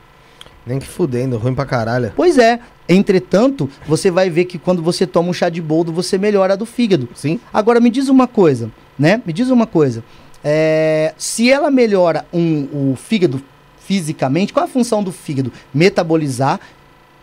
Nem 0.65 0.79
que 0.79 0.87
fudendo, 0.87 1.37
ruim 1.37 1.55
pra 1.55 1.65
caralho. 1.65 2.13
Pois 2.15 2.37
é. 2.37 2.59
Entretanto, 2.87 3.69
você 3.87 4.11
vai 4.11 4.29
ver 4.29 4.45
que 4.45 4.59
quando 4.59 4.81
você 4.81 5.07
toma 5.07 5.29
um 5.29 5.33
chá 5.33 5.49
de 5.49 5.61
boldo, 5.61 5.91
você 5.91 6.17
melhora 6.17 6.55
do 6.57 6.65
fígado. 6.65 7.09
Sim. 7.15 7.39
Agora 7.53 7.79
me 7.79 7.89
diz 7.89 8.09
uma 8.09 8.27
coisa, 8.27 8.69
né? 8.99 9.21
Me 9.25 9.33
diz 9.33 9.49
uma 9.49 9.65
coisa. 9.65 10.03
É, 10.43 11.13
se 11.17 11.49
ela 11.51 11.71
melhora 11.71 12.25
um- 12.33 12.91
o 12.91 12.95
fígado 12.95 13.41
fisicamente, 13.79 14.53
qual 14.53 14.65
é 14.65 14.69
a 14.69 14.71
função 14.71 15.03
do 15.03 15.11
fígado? 15.11 15.51
Metabolizar, 15.73 16.59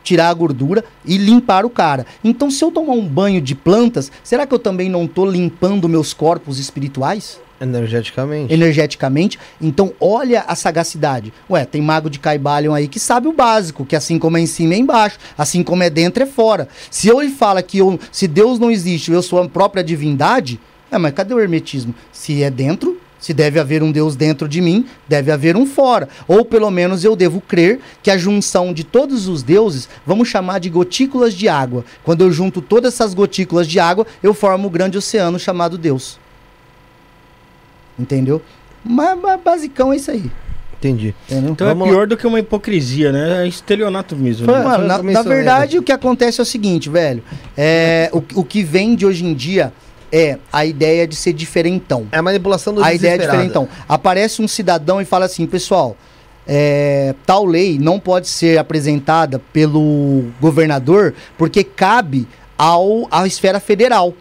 tirar 0.03 0.29
a 0.31 0.35
gordura 0.35 0.85
e 1.05 1.17
limpar 1.19 1.65
o 1.65 1.71
cara. 1.71 2.07
Então, 2.25 2.51
se 2.51 2.65
eu 2.65 2.71
tomar 2.71 2.95
um 2.95 3.07
banho 3.07 3.41
de 3.41 3.55
plantas, 3.55 4.11
será 4.25 4.47
que 4.47 4.55
eu 4.55 4.59
também 4.59 4.89
não 4.89 5.05
estou 5.05 5.27
limpando 5.31 5.89
meus 5.89 6.15
corpos 6.15 6.59
espirituais? 6.59 7.39
Energeticamente. 7.61 8.53
energeticamente. 8.53 9.39
Então, 9.61 9.93
olha 10.01 10.43
a 10.47 10.55
sagacidade. 10.55 11.33
Ué, 11.51 11.65
tem 11.65 11.83
mago 11.83 12.09
de 12.09 12.19
Caibalion 12.19 12.73
aí 12.73 12.87
que 12.87 13.01
sabe 13.01 13.27
o 13.29 13.33
básico, 13.33 13.85
que 13.85 13.97
assim 13.97 14.19
como 14.19 14.37
é 14.37 14.41
em 14.41 14.47
cima 14.47 14.75
é 14.75 14.79
embaixo, 14.79 15.19
assim 15.37 15.63
como 15.63 15.83
é 15.83 15.91
dentro 15.91 16.23
é 16.23 16.27
fora. 16.27 16.69
Se 16.91 17.09
eu 17.09 17.21
lhe 17.21 17.31
fala 17.31 17.63
que 17.63 17.79
eu, 17.79 17.99
se 18.13 18.29
Deus 18.29 18.59
não 18.59 18.71
existe, 18.71 19.11
eu 19.11 19.23
sou 19.23 19.43
a 19.43 19.49
própria 19.49 19.83
divindade, 19.83 20.61
é, 20.91 20.99
mas 20.99 21.13
cadê 21.13 21.35
o 21.35 21.41
hermetismo? 21.41 21.95
Se 22.13 22.43
é 22.43 22.51
dentro, 22.51 22.99
se 23.19 23.35
deve 23.35 23.59
haver 23.59 23.83
um 23.83 23.91
Deus 23.91 24.15
dentro 24.17 24.49
de 24.49 24.61
mim, 24.61 24.87
deve 25.09 25.31
haver 25.31 25.57
um 25.57 25.67
fora. 25.67 26.09
Ou 26.27 26.45
pelo 26.45 26.71
menos 26.71 27.05
eu 27.05 27.17
devo 27.17 27.41
crer 27.41 27.81
que 28.03 28.11
a 28.11 28.17
junção 28.17 28.73
de 28.73 28.85
todos 28.85 29.27
os 29.27 29.43
deuses, 29.43 29.89
vamos 30.07 30.29
chamar 30.29 30.61
de 30.61 30.71
gotículas 30.71 31.35
de 31.35 31.49
água. 31.49 31.85
Quando 32.05 32.23
eu 32.23 32.33
junto 32.33 32.63
todas 32.63 32.95
essas 32.95 33.15
gotículas 33.15 33.67
de 33.67 33.81
água, 33.81 34.07
eu 34.23 34.33
formo 34.33 34.69
o 34.69 34.71
grande 34.71 34.97
oceano 34.97 35.39
chamado 35.39 35.77
Deus. 35.77 36.19
Entendeu? 37.99 38.41
Mas, 38.85 39.19
mas 39.21 39.41
basicão 39.41 39.93
é 39.93 39.97
isso 39.97 40.11
aí. 40.11 40.31
Entendi. 40.79 41.15
Entendeu? 41.29 41.51
Então 41.51 41.67
Vamos 41.67 41.89
é 41.89 41.91
pior 41.91 42.07
do 42.07 42.17
que 42.17 42.27
uma 42.27 42.39
hipocrisia, 42.39 43.11
né? 43.11 43.45
É 43.45 43.49
estelionato 43.49 44.15
mesmo. 44.15 44.47
Foi- 44.47 44.55
né? 44.55 44.65
Mano, 44.65 44.87
na, 44.87 45.03
na 45.03 45.23
verdade, 45.23 45.75
né? 45.75 45.81
o 45.81 45.83
que 45.83 45.91
acontece 45.91 46.41
é 46.41 46.43
o 46.43 46.47
seguinte, 46.47 46.89
velho. 46.89 47.23
É, 47.57 48.09
o, 48.13 48.23
o 48.41 48.45
que 48.45 48.63
vende 48.63 49.05
hoje 49.05 49.25
em 49.25 49.35
dia 49.35 49.73
é 50.13 50.39
a 50.53 50.65
ideia 50.65 51.07
de 51.07 51.17
ser 51.17 51.33
diferentão. 51.33 52.07
É 52.13 52.19
a 52.19 52.23
manipulação 52.23 52.73
do 52.73 52.83
A 52.83 52.95
ideia 52.95 53.15
é 53.15 53.19
diferentão. 53.19 53.69
Aparece 53.89 54.41
um 54.41 54.49
cidadão 54.49 55.01
e 55.01 55.05
fala 55.05 55.27
assim, 55.27 55.47
pessoal, 55.47 55.97
é, 56.47 57.15
tal 57.27 57.45
lei 57.45 57.79
não 57.79 57.99
pode 57.99 58.29
ser 58.29 58.59
apresentada 58.59 59.39
pelo 59.53 60.25
governador 60.41 61.15
porque 61.37 61.63
cabe 61.63 62.27
ao, 62.57 63.07
à 63.11 63.27
esfera 63.27 63.61
federal. 63.61 64.15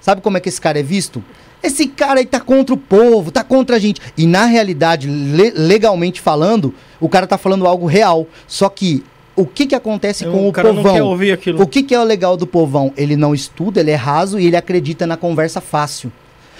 Sabe 0.00 0.20
como 0.20 0.36
é 0.36 0.40
que 0.40 0.48
esse 0.48 0.60
cara 0.60 0.78
é 0.78 0.82
visto? 0.82 1.24
Esse 1.64 1.86
cara 1.86 2.20
aí 2.20 2.26
tá 2.26 2.38
contra 2.40 2.74
o 2.74 2.78
povo, 2.78 3.30
tá 3.30 3.42
contra 3.42 3.76
a 3.76 3.78
gente. 3.78 4.00
E 4.16 4.26
na 4.26 4.44
realidade, 4.44 5.08
le- 5.08 5.52
legalmente 5.56 6.20
falando, 6.20 6.74
o 7.00 7.08
cara 7.08 7.26
tá 7.26 7.38
falando 7.38 7.66
algo 7.66 7.86
real. 7.86 8.26
Só 8.46 8.68
que 8.68 9.02
o 9.34 9.46
que 9.46 9.66
que 9.66 9.74
acontece 9.74 10.24
com 10.26 10.44
o 10.44 10.48
o 10.48 10.52
cara 10.52 10.72
não 10.72 10.82
quer 10.82 10.88
povão? 10.90 11.06
ouvir 11.08 11.32
aquilo. 11.32 11.62
O 11.62 11.66
que, 11.66 11.82
que 11.82 11.94
é 11.94 11.98
o 12.00 12.04
legal 12.04 12.36
do 12.36 12.46
povão? 12.46 12.92
Ele 12.96 13.16
não 13.16 13.34
estuda, 13.34 13.80
ele 13.80 13.90
é 13.90 13.96
raso 13.96 14.38
e 14.38 14.46
ele 14.46 14.56
acredita 14.56 15.06
na 15.06 15.16
conversa 15.16 15.60
fácil. 15.60 16.12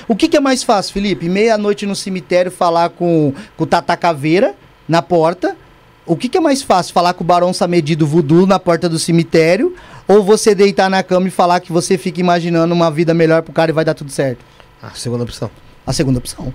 O 0.09 0.17
que, 0.17 0.27
que 0.27 0.37
é 0.37 0.41
mais 0.41 0.63
fácil, 0.63 0.93
Felipe? 0.93 1.29
Meia-noite 1.29 1.87
no 1.87 1.95
cemitério 1.95 2.51
falar 2.51 2.89
com, 2.91 3.33
com 3.57 3.65
o 3.65 3.67
Tata 3.67 3.97
Caveira 3.97 4.55
na 4.89 5.01
porta. 5.01 5.57
O 6.05 6.17
que, 6.17 6.29
que 6.29 6.37
é 6.37 6.41
mais 6.41 6.63
fácil? 6.63 6.93
Falar 6.93 7.15
com 7.15 7.23
o 7.25 7.27
Barão 7.27 7.53
Samedi 7.53 7.95
do 7.95 8.07
Voodoo 8.07 8.45
na 8.47 8.59
porta 8.59 8.89
do 8.89 8.99
cemitério? 8.99 9.75
Ou 10.09 10.23
você 10.23 10.55
deitar 10.55 10.91
na 10.91 11.03
cama 11.03 11.29
e 11.29 11.31
falar 11.31 11.61
que 11.61 11.73
você 11.73 11.97
fica 11.97 12.21
imaginando 12.21 12.75
uma 12.75 12.91
vida 12.91 13.15
melhor 13.15 13.43
pro 13.43 13.53
cara 13.53 13.71
e 13.71 13.75
vai 13.75 13.85
dar 13.85 13.95
tudo 13.95 14.11
certo? 14.11 14.45
A 14.87 14.91
segunda 14.95 15.25
opção. 15.25 15.51
A 15.87 15.93
segunda 15.93 16.19
opção. 16.19 16.53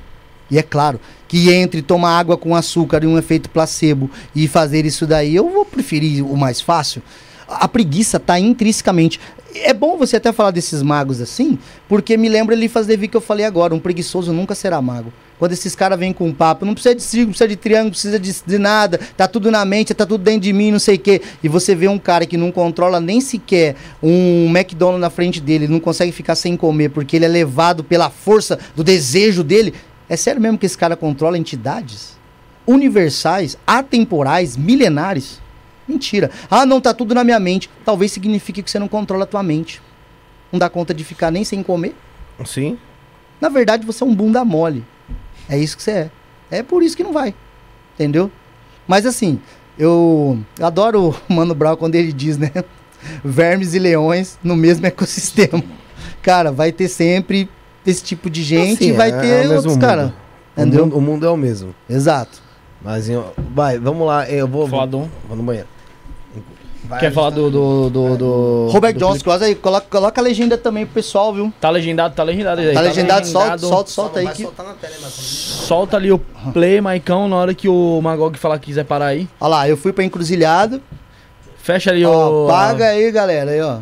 E 0.51 0.57
é 0.57 0.63
claro 0.63 0.99
que 1.27 1.51
entre 1.51 1.81
tomar 1.81 2.17
água 2.17 2.37
com 2.37 2.55
açúcar 2.55 3.03
e 3.03 3.07
um 3.07 3.17
efeito 3.17 3.49
placebo 3.49 4.09
e 4.35 4.47
fazer 4.47 4.85
isso 4.85 5.05
daí, 5.05 5.35
eu 5.35 5.49
vou 5.49 5.65
preferir 5.65 6.23
o 6.23 6.35
mais 6.35 6.61
fácil. 6.61 7.01
A 7.47 7.67
preguiça 7.67 8.19
tá 8.19 8.39
intrinsecamente. 8.39 9.19
É 9.55 9.73
bom 9.73 9.97
você 9.97 10.17
até 10.17 10.31
falar 10.31 10.51
desses 10.51 10.83
magos 10.83 11.21
assim, 11.21 11.57
porque 11.87 12.15
me 12.17 12.29
lembra 12.29 12.55
Elifas 12.55 12.87
Levi 12.87 13.07
que 13.07 13.17
eu 13.17 13.21
falei 13.21 13.45
agora, 13.45 13.73
um 13.73 13.79
preguiçoso 13.79 14.31
nunca 14.31 14.53
será 14.53 14.79
mago. 14.81 15.11
Quando 15.39 15.53
esses 15.53 15.73
caras 15.73 15.97
vêm 15.97 16.11
com 16.11 16.27
um 16.27 16.33
papo, 16.33 16.65
não 16.65 16.73
precisa 16.73 16.93
de 16.93 17.01
círculo, 17.01 17.29
precisa 17.29 17.47
de 17.47 17.55
triângulo, 17.55 17.85
não 17.85 17.91
precisa 17.91 18.19
de, 18.19 18.35
de 18.45 18.57
nada, 18.59 18.99
tá 19.15 19.25
tudo 19.25 19.49
na 19.49 19.63
mente, 19.63 19.93
tá 19.93 20.05
tudo 20.05 20.21
dentro 20.21 20.41
de 20.41 20.51
mim, 20.51 20.69
não 20.69 20.79
sei 20.79 20.97
o 20.97 20.99
quê. 20.99 21.21
E 21.41 21.47
você 21.47 21.73
vê 21.73 21.87
um 21.87 21.97
cara 21.97 22.25
que 22.25 22.35
não 22.35 22.51
controla 22.51 22.99
nem 22.99 23.21
sequer 23.21 23.77
um 24.03 24.47
McDonald's 24.49 24.99
na 24.99 25.09
frente 25.09 25.39
dele, 25.39 25.65
não 25.65 25.79
consegue 25.79 26.11
ficar 26.11 26.35
sem 26.35 26.57
comer 26.57 26.89
porque 26.89 27.15
ele 27.15 27.23
é 27.23 27.29
levado 27.29 27.85
pela 27.85 28.09
força 28.09 28.59
do 28.75 28.83
desejo 28.83 29.41
dele. 29.41 29.73
É 30.09 30.17
sério 30.17 30.41
mesmo 30.41 30.57
que 30.57 30.65
esse 30.65 30.77
cara 30.77 30.97
controla 30.97 31.37
entidades 31.37 32.19
universais, 32.67 33.57
atemporais, 33.65 34.57
milenares? 34.57 35.41
Mentira. 35.87 36.29
Ah, 36.51 36.65
não, 36.65 36.79
tá 36.79 36.93
tudo 36.93 37.15
na 37.15 37.23
minha 37.23 37.39
mente. 37.39 37.67
Talvez 37.83 38.11
signifique 38.11 38.61
que 38.61 38.69
você 38.69 38.77
não 38.77 38.87
controla 38.87 39.23
a 39.23 39.27
tua 39.27 39.41
mente. 39.41 39.81
Não 40.51 40.59
dá 40.59 40.69
conta 40.69 40.93
de 40.93 41.03
ficar 41.03 41.31
nem 41.31 41.43
sem 41.43 41.63
comer. 41.63 41.95
Sim. 42.45 42.77
Na 43.41 43.49
verdade, 43.49 43.85
você 43.85 44.03
é 44.03 44.05
um 44.05 44.13
bunda 44.13 44.45
mole. 44.45 44.85
É 45.49 45.57
isso 45.57 45.75
que 45.75 45.83
você 45.83 45.91
é. 45.91 46.11
É 46.51 46.63
por 46.63 46.83
isso 46.83 46.95
que 46.95 47.03
não 47.03 47.11
vai. 47.11 47.33
Entendeu? 47.95 48.31
Mas 48.87 49.05
assim, 49.05 49.39
eu 49.77 50.39
adoro 50.61 51.09
o 51.09 51.15
Mano 51.33 51.53
Brown 51.55 51.75
quando 51.75 51.95
ele 51.95 52.13
diz, 52.13 52.37
né? 52.37 52.51
Vermes 53.23 53.73
e 53.73 53.79
leões 53.79 54.37
no 54.43 54.55
mesmo 54.55 54.85
ecossistema. 54.87 55.63
Cara, 56.21 56.51
vai 56.51 56.71
ter 56.71 56.87
sempre 56.87 57.49
esse 57.85 58.03
tipo 58.03 58.29
de 58.29 58.43
gente 58.43 58.75
Assim, 58.83 58.89
e 58.89 58.91
vai 58.93 59.09
é- 59.09 59.13
é 59.13 59.17
o 59.17 59.21
ter 59.21 59.37
mesmo 59.39 59.55
outros 59.55 59.77
caras. 59.77 60.11
O 60.55 60.61
Entendeu? 60.61 60.85
mundo, 60.85 60.97
o 60.97 61.01
mundo 61.01 61.25
é 61.25 61.29
o 61.29 61.37
mesmo. 61.37 61.73
Exato. 61.89 62.41
Mas, 62.81 63.07
vai, 63.53 63.77
vamos 63.79 64.05
lá. 64.05 64.29
Eu 64.29 64.47
vou, 64.47 64.67
Falar 64.67 64.85
vou, 64.85 65.09
vou 65.27 65.37
no 65.37 65.43
banheiro. 65.43 65.67
Vai 66.83 66.99
Quer 66.99 67.11
falar 67.11 67.31
do. 67.31 67.47
É, 67.47 67.51
do, 67.51 67.89
do, 67.89 68.17
do 68.17 68.67
Robert 68.71 68.93
do 68.93 68.99
Johnson, 68.99 69.23
quase 69.23 69.45
aí. 69.45 69.55
Coloca, 69.55 69.85
coloca 69.89 70.21
a 70.21 70.23
legenda 70.23 70.57
também 70.57 70.85
pro 70.85 70.95
pessoal, 70.95 71.33
viu? 71.33 71.51
Tá 71.59 71.69
legendado, 71.69 72.15
tá 72.15 72.23
legendado. 72.23 72.61
Tá, 72.63 72.73
tá 72.73 72.81
legendado, 72.81 73.27
solta, 73.27 73.57
solta, 73.57 73.91
solta 73.91 74.19
aí. 74.19 74.27
Que... 74.29 74.45
Tela. 74.45 74.75
Né, 75.01 75.09
solta 75.09 75.97
ali 75.97 76.11
o 76.11 76.19
play, 76.53 76.79
Maicão, 76.79 77.27
na 77.27 77.35
hora 77.35 77.53
que 77.53 77.67
o 77.67 77.99
Magog 78.01 78.37
falar 78.37 78.59
que 78.59 78.67
quiser 78.67 78.85
parar 78.85 79.07
aí. 79.07 79.27
Olha 79.39 79.49
lá, 79.49 79.69
eu 79.69 79.75
fui 79.75 79.91
pra 79.91 80.03
encruzilhado. 80.03 80.81
Fecha 81.57 81.91
ali 81.91 82.05
ó, 82.05 82.45
o. 82.45 82.47
Paga 82.47 82.87
aí, 82.87 83.11
galera, 83.11 83.51
aí, 83.51 83.61
ó. 83.61 83.79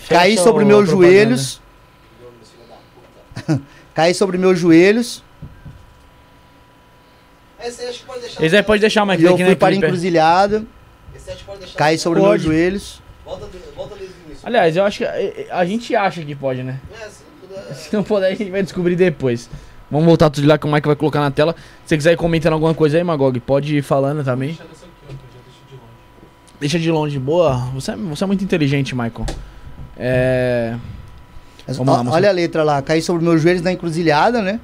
Fecha 0.00 0.20
Caí 0.20 0.36
sobre 0.36 0.64
meus 0.64 0.88
joelhos. 0.88 1.60
Caí 3.94 4.12
sobre 4.12 4.38
meus 4.38 4.58
joelhos. 4.58 5.22
Esse 7.64 7.82
aí 7.82 7.94
pode 8.06 8.20
deixar, 8.20 8.44
Esse 8.44 8.56
aí 8.56 8.62
pode 8.62 8.80
deixar, 8.80 9.04
Maicão. 9.04 9.30
É 9.30 9.32
eu 9.32 9.36
fui 9.36 9.50
é 9.50 9.54
para 9.54 9.74
encruzilhado 9.74 10.66
deixar. 11.58 11.76
Cair 11.76 11.94
assim, 11.94 12.02
sobre 12.02 12.20
pode. 12.20 12.30
meus 12.30 12.42
joelhos. 12.42 13.02
Volta, 13.24 13.48
volta. 13.76 13.96
Aliás, 14.42 14.76
eu 14.76 14.84
acho 14.84 14.98
que 14.98 15.04
a, 15.04 15.58
a 15.58 15.64
gente 15.64 15.94
acha 15.94 16.22
que 16.22 16.34
pode, 16.34 16.62
né? 16.62 16.80
É, 16.92 17.08
se 17.08 17.22
não 17.22 17.40
puder. 17.40 17.70
É. 17.70 17.74
Se 17.74 17.96
não 17.96 18.02
puder, 18.02 18.26
a 18.32 18.34
gente 18.34 18.50
vai 18.50 18.62
descobrir 18.62 18.96
depois. 18.96 19.50
Vamos 19.90 20.06
voltar 20.06 20.30
tudo 20.30 20.42
de 20.42 20.48
lá 20.48 20.58
que 20.58 20.66
o 20.66 20.72
Mike 20.72 20.86
vai 20.86 20.96
colocar 20.96 21.20
na 21.20 21.30
tela. 21.30 21.54
Se 21.84 21.88
você 21.88 21.96
quiser 21.96 22.12
ir 22.12 22.16
comentando 22.16 22.52
alguma 22.52 22.74
coisa 22.74 22.96
aí, 22.96 23.04
Magog, 23.04 23.38
pode 23.40 23.76
ir 23.76 23.82
falando 23.82 24.22
também. 24.22 24.58
Deixa 26.60 26.78
de 26.78 26.90
longe, 26.90 27.18
boa. 27.18 27.56
Você, 27.74 27.92
é, 27.92 27.96
você 27.96 28.24
é 28.24 28.26
muito 28.26 28.44
inteligente, 28.44 28.94
Michael. 28.94 29.26
É. 29.96 30.76
Lá, 31.84 32.02
olha 32.10 32.30
a 32.30 32.32
letra 32.32 32.64
lá, 32.64 32.80
cair 32.80 33.02
sobre 33.02 33.22
meus 33.22 33.42
joelhos 33.42 33.62
na 33.62 33.72
encruzilhada, 33.72 34.40
né? 34.40 34.58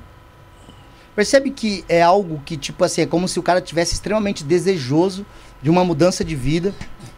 Percebe 1.15 1.51
que 1.51 1.85
é 1.89 2.03
algo 2.03 2.41
que, 2.45 2.57
tipo 2.57 2.83
assim, 2.83 3.03
é 3.03 3.07
como 3.07 3.29
se 3.29 3.39
o 3.39 3.43
cara 3.43 3.61
tivesse 3.61 3.93
extremamente 3.93 4.43
desejoso 4.43 5.25
de 5.65 5.71
uma 5.71 5.83
mudança 5.83 6.23
de 6.23 6.37
vida. 6.37 6.75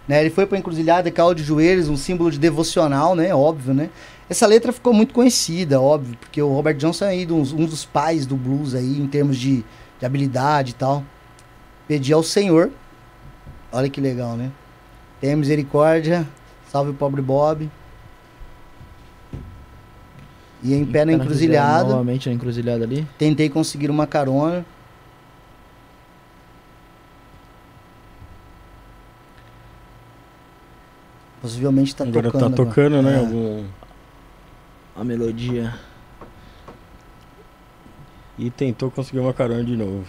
Né? 0.07 0.21
Ele 0.21 0.31
foi 0.31 0.47
pra 0.47 0.57
encruzilhada, 0.57 1.11
caiu 1.11 1.35
de 1.35 1.43
joelhos, 1.43 1.89
um 1.89 1.97
símbolo 1.97 2.31
de 2.31 2.39
devocional, 2.39 3.17
né? 3.17 3.35
Óbvio, 3.35 3.75
né? 3.75 3.91
Essa 4.31 4.47
letra 4.47 4.73
ficou 4.73 4.93
muito 4.93 5.13
conhecida, 5.13 5.81
óbvio, 5.81 6.17
porque 6.21 6.41
o 6.41 6.53
Robert 6.53 6.77
Johnson 6.77 7.07
é 7.07 7.09
aí 7.09 7.27
um, 7.27 7.41
um 7.41 7.67
dos 7.67 7.85
pais 7.85 8.25
do 8.25 8.37
blues 8.37 8.73
aí, 8.77 9.01
em 9.01 9.07
termos 9.09 9.37
de, 9.37 9.65
de 9.99 10.07
habilidade 10.07 10.71
e 10.71 10.75
tal. 10.75 11.03
Pedi 11.89 12.13
ao 12.13 12.23
Senhor, 12.23 12.71
olha 13.73 13.91
que 13.91 14.01
legal, 14.01 14.37
né? 14.37 14.53
Tenha 15.21 15.37
misericórdia, 15.37 16.25
salve 16.71 16.93
o 16.93 16.95
pobre 16.95 17.21
Bob. 17.21 17.69
E 20.63 20.73
em 20.73 20.85
pé 20.85 21.05
na 21.05 21.13
encruzilhada, 21.15 21.89
Novamente 21.91 22.29
na 22.29 22.35
encruzilhada 22.37 22.85
ali. 22.85 23.07
tentei 23.19 23.49
conseguir 23.49 23.91
uma 23.91 24.07
carona. 24.07 24.65
Possivelmente 31.47 31.95
tá 31.95 32.03
Agora 32.05 32.31
tocando. 32.31 32.51
tá 32.51 32.57
tocando, 32.57 33.03
né? 33.03 33.15
É. 33.15 33.19
Algum... 33.19 33.65
A 34.97 35.05
melodia. 35.05 35.73
E 38.37 38.51
tentou 38.51 38.91
conseguir 38.91 39.21
uma 39.21 39.33
carona 39.33 39.63
de 39.63 39.77
novo. 39.77 40.05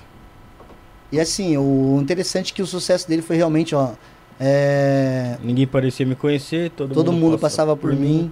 E 1.11 1.19
assim, 1.19 1.55
o 1.57 1.99
interessante 2.01 2.51
é 2.51 2.55
que 2.55 2.61
o 2.61 2.67
sucesso 2.67 3.07
dele 3.07 3.21
foi 3.21 3.37
realmente, 3.37 3.75
ó. 3.75 3.91
é, 4.39 5.37
Ninguém 5.43 5.67
parecia 5.67 6.05
me 6.05 6.15
conhecer, 6.15 6.71
todo, 6.71 6.93
todo 6.93 7.13
mundo 7.13 7.37
passava 7.39 7.77
por 7.77 7.93
mim, 7.93 8.31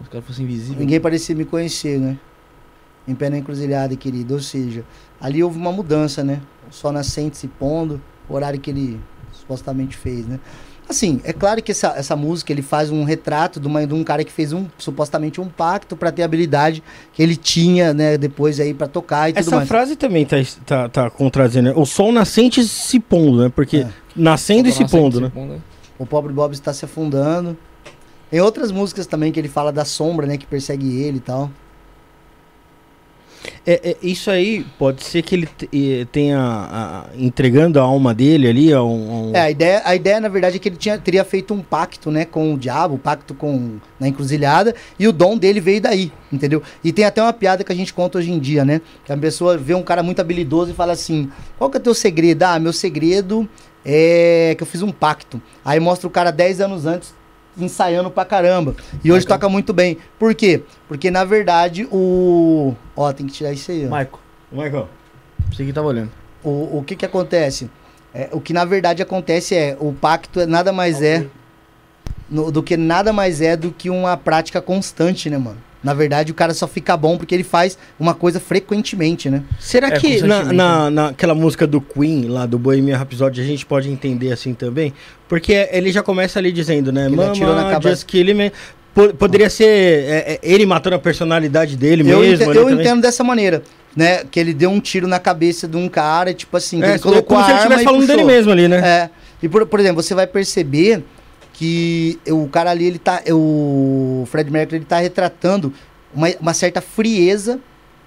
Os 0.00 0.08
caras 0.08 0.24
fossem 0.26 0.44
invisíveis. 0.44 0.78
ninguém 0.78 1.00
parecia 1.00 1.34
me 1.34 1.44
conhecer, 1.44 1.98
né? 1.98 2.18
Em 3.08 3.14
pé 3.14 3.30
na 3.30 3.38
encruzilhada, 3.38 3.96
querido. 3.96 4.34
Ou 4.34 4.40
seja, 4.40 4.84
ali 5.20 5.42
houve 5.42 5.56
uma 5.58 5.72
mudança, 5.72 6.22
né? 6.22 6.40
O 6.70 6.72
sol 6.72 6.92
nascente 6.92 7.36
se 7.38 7.48
pondo, 7.48 8.00
o 8.28 8.34
horário 8.34 8.60
que 8.60 8.70
ele 8.70 9.00
supostamente 9.32 9.96
fez, 9.96 10.26
né? 10.26 10.38
Assim, 10.88 11.20
é 11.24 11.32
claro 11.32 11.60
que 11.62 11.72
essa, 11.72 11.88
essa 11.96 12.14
música 12.14 12.52
ele 12.52 12.62
faz 12.62 12.90
um 12.90 13.02
retrato 13.02 13.58
de, 13.58 13.66
uma, 13.66 13.84
de 13.84 13.92
um 13.92 14.04
cara 14.04 14.22
que 14.24 14.30
fez 14.30 14.52
um 14.52 14.66
supostamente 14.78 15.40
um 15.40 15.48
pacto 15.48 15.96
para 15.96 16.12
ter 16.12 16.22
a 16.22 16.24
habilidade 16.26 16.82
que 17.12 17.20
ele 17.22 17.34
tinha, 17.34 17.92
né, 17.92 18.16
depois 18.16 18.60
aí 18.60 18.72
para 18.72 18.86
tocar 18.86 19.28
e 19.28 19.32
tudo 19.32 19.40
Essa 19.40 19.56
mais. 19.56 19.68
frase 19.68 19.96
também 19.96 20.24
tá, 20.24 20.36
tá, 20.64 20.88
tá 20.88 21.10
contradizendo, 21.10 21.70
né? 21.70 21.74
O 21.76 21.84
sol 21.84 22.12
nascente 22.12 22.62
se 22.62 23.00
pondo, 23.00 23.42
né? 23.42 23.52
Porque 23.54 23.78
É. 23.78 23.88
nascendo 24.14 24.68
e 24.68 24.72
se 24.72 24.84
pondo, 24.88 25.20
né? 25.20 25.32
O 25.98 26.06
pobre 26.06 26.32
Bob 26.32 26.52
está 26.52 26.72
se 26.72 26.84
afundando. 26.84 27.56
Tem 28.30 28.40
outras 28.40 28.70
músicas 28.70 29.06
também 29.06 29.32
que 29.32 29.40
ele 29.40 29.48
fala 29.48 29.72
da 29.72 29.84
sombra, 29.84 30.26
né, 30.26 30.36
que 30.36 30.46
persegue 30.46 31.00
ele 31.02 31.16
e 31.18 31.20
tal. 31.20 31.50
É, 33.66 33.90
é, 33.90 33.96
isso 34.02 34.30
aí 34.30 34.64
pode 34.78 35.02
ser 35.04 35.22
que 35.22 35.34
ele 35.34 35.46
te- 35.46 36.06
tenha 36.12 36.38
a- 36.40 37.04
entregando 37.16 37.78
a 37.80 37.82
alma 37.82 38.14
dele 38.14 38.48
ali 38.48 38.72
a 38.72 38.82
um, 38.82 39.10
a 39.10 39.14
um- 39.28 39.32
É, 39.34 39.40
a 39.40 39.50
ideia, 39.50 39.82
a 39.84 39.94
ideia 39.94 40.20
na 40.20 40.28
verdade 40.28 40.56
é 40.56 40.58
que 40.58 40.68
ele 40.68 40.76
tinha, 40.76 40.96
teria 40.98 41.24
feito 41.24 41.52
um 41.52 41.60
pacto, 41.60 42.10
né, 42.10 42.24
com 42.24 42.54
o 42.54 42.58
diabo, 42.58 42.94
um 42.94 42.98
pacto 42.98 43.34
com 43.34 43.76
na 43.98 44.08
encruzilhada, 44.08 44.74
e 44.98 45.08
o 45.08 45.12
dom 45.12 45.36
dele 45.36 45.60
veio 45.60 45.80
daí, 45.80 46.12
entendeu? 46.32 46.62
E 46.84 46.92
tem 46.92 47.04
até 47.04 47.22
uma 47.22 47.32
piada 47.32 47.64
que 47.64 47.72
a 47.72 47.76
gente 47.76 47.92
conta 47.94 48.18
hoje 48.18 48.30
em 48.30 48.38
dia, 48.38 48.64
né? 48.64 48.80
Que 49.04 49.12
a 49.12 49.16
pessoa 49.16 49.56
vê 49.56 49.74
um 49.74 49.82
cara 49.82 50.02
muito 50.02 50.20
habilidoso 50.20 50.70
e 50.70 50.74
fala 50.74 50.92
assim: 50.92 51.30
"Qual 51.58 51.68
que 51.70 51.76
é 51.76 51.80
o 51.80 51.82
teu 51.82 51.94
segredo?" 51.94 52.42
Ah, 52.44 52.58
meu 52.58 52.72
segredo 52.72 53.48
é 53.84 54.54
que 54.56 54.62
eu 54.62 54.66
fiz 54.66 54.82
um 54.82 54.90
pacto. 54.92 55.40
Aí 55.64 55.78
mostra 55.80 56.06
o 56.06 56.10
cara 56.10 56.30
10 56.30 56.60
anos 56.60 56.86
antes 56.86 57.14
ensaiando 57.56 58.10
pra 58.10 58.24
caramba. 58.24 58.74
E 59.02 59.10
hoje 59.12 59.26
toca 59.26 59.48
muito 59.48 59.72
bem. 59.72 59.98
Por 60.18 60.34
quê? 60.34 60.62
Porque 60.88 61.10
na 61.10 61.24
verdade 61.24 61.86
o 61.90 62.74
ó, 62.96 63.12
tem 63.12 63.26
que 63.26 63.32
tirar 63.32 63.52
isso 63.52 63.70
aí, 63.70 63.86
ó. 63.86 63.90
Maico, 63.90 64.20
Michael, 64.52 64.88
você 65.50 65.64
que 65.64 65.72
tava 65.72 65.86
olhando. 65.88 66.10
O, 66.44 66.78
o 66.78 66.84
que 66.86 66.94
que 66.96 67.04
acontece? 67.04 67.70
É, 68.14 68.28
o 68.32 68.40
que 68.40 68.52
na 68.52 68.64
verdade 68.64 69.02
acontece 69.02 69.54
é, 69.54 69.76
o 69.80 69.92
pacto 69.92 70.40
é 70.40 70.46
nada 70.46 70.72
mais 70.72 71.02
é 71.02 71.26
no- 72.30 72.50
do 72.50 72.62
que 72.62 72.76
nada 72.76 73.12
mais 73.12 73.40
é 73.40 73.56
do 73.56 73.70
que 73.70 73.90
uma 73.90 74.16
prática 74.16 74.60
constante, 74.62 75.28
né, 75.28 75.36
mano? 75.38 75.58
Na 75.86 75.94
verdade, 75.94 76.32
o 76.32 76.34
cara 76.34 76.52
só 76.52 76.66
fica 76.66 76.96
bom 76.96 77.16
porque 77.16 77.32
ele 77.32 77.44
faz 77.44 77.78
uma 77.96 78.12
coisa 78.12 78.40
frequentemente, 78.40 79.30
né? 79.30 79.44
Será 79.60 79.86
É, 79.86 79.90
que 79.92 80.20
na, 80.22 80.42
na, 80.52 80.90
naquela 80.90 81.32
música 81.32 81.64
do 81.64 81.80
Queen, 81.80 82.26
lá 82.26 82.44
do 82.44 82.58
Bohemian 82.58 82.96
Rhapsody, 82.96 83.40
a 83.40 83.44
gente 83.44 83.64
pode 83.64 83.88
entender 83.88 84.32
assim 84.32 84.52
também? 84.52 84.92
Porque 85.28 85.68
ele 85.70 85.92
já 85.92 86.02
começa 86.02 86.40
ali 86.40 86.50
dizendo, 86.50 86.90
né? 86.90 87.06
Atirou 87.06 87.54
na 87.54 87.62
Mama, 87.62 87.70
cabeça- 87.70 87.94
just 87.94 88.06
kill 88.08 88.34
me. 88.34 88.50
Poderia 89.16 89.48
ser 89.48 89.64
é, 89.66 90.32
é, 90.32 90.38
ele 90.42 90.66
matando 90.66 90.96
a 90.96 90.98
personalidade 90.98 91.76
dele 91.76 92.02
eu 92.02 92.18
mesmo. 92.18 92.34
ente- 92.34 92.42
ali 92.50 92.58
eu 92.58 92.64
também. 92.64 92.80
entendo 92.80 93.02
dessa 93.02 93.22
maneira, 93.22 93.62
né? 93.94 94.24
Que 94.28 94.40
ele 94.40 94.52
deu 94.52 94.70
um 94.70 94.80
tiro 94.80 95.06
na 95.06 95.20
cabeça 95.20 95.68
de 95.68 95.76
um 95.76 95.88
cara, 95.88 96.34
tipo 96.34 96.56
assim, 96.56 96.80
que 96.80 96.86
É, 96.86 96.90
ele 96.90 96.98
colocou 96.98 97.36
como 97.36 97.40
a 97.40 97.44
se 97.44 97.50
ele 97.50 97.58
arma 97.60 97.74
estivesse 97.76 97.82
e 97.82 97.84
falando 97.84 98.06
dele 98.08 98.22
puxou. 98.22 98.34
mesmo 98.36 98.50
ali, 98.52 98.66
né? 98.66 98.78
É. 98.78 99.10
E 99.42 99.48
por, 99.48 99.64
por 99.66 99.78
exemplo, 99.78 100.02
você 100.02 100.14
vai 100.16 100.26
perceber 100.26 101.04
que 101.58 102.18
o 102.28 102.46
cara 102.48 102.70
ali, 102.70 102.84
ele 102.84 102.98
tá. 102.98 103.22
O 103.32 104.24
Fred 104.30 104.50
Mercury, 104.50 104.76
ele 104.76 104.84
tá 104.84 104.98
retratando 104.98 105.72
uma, 106.14 106.28
uma 106.40 106.52
certa 106.54 106.80
frieza 106.82 107.58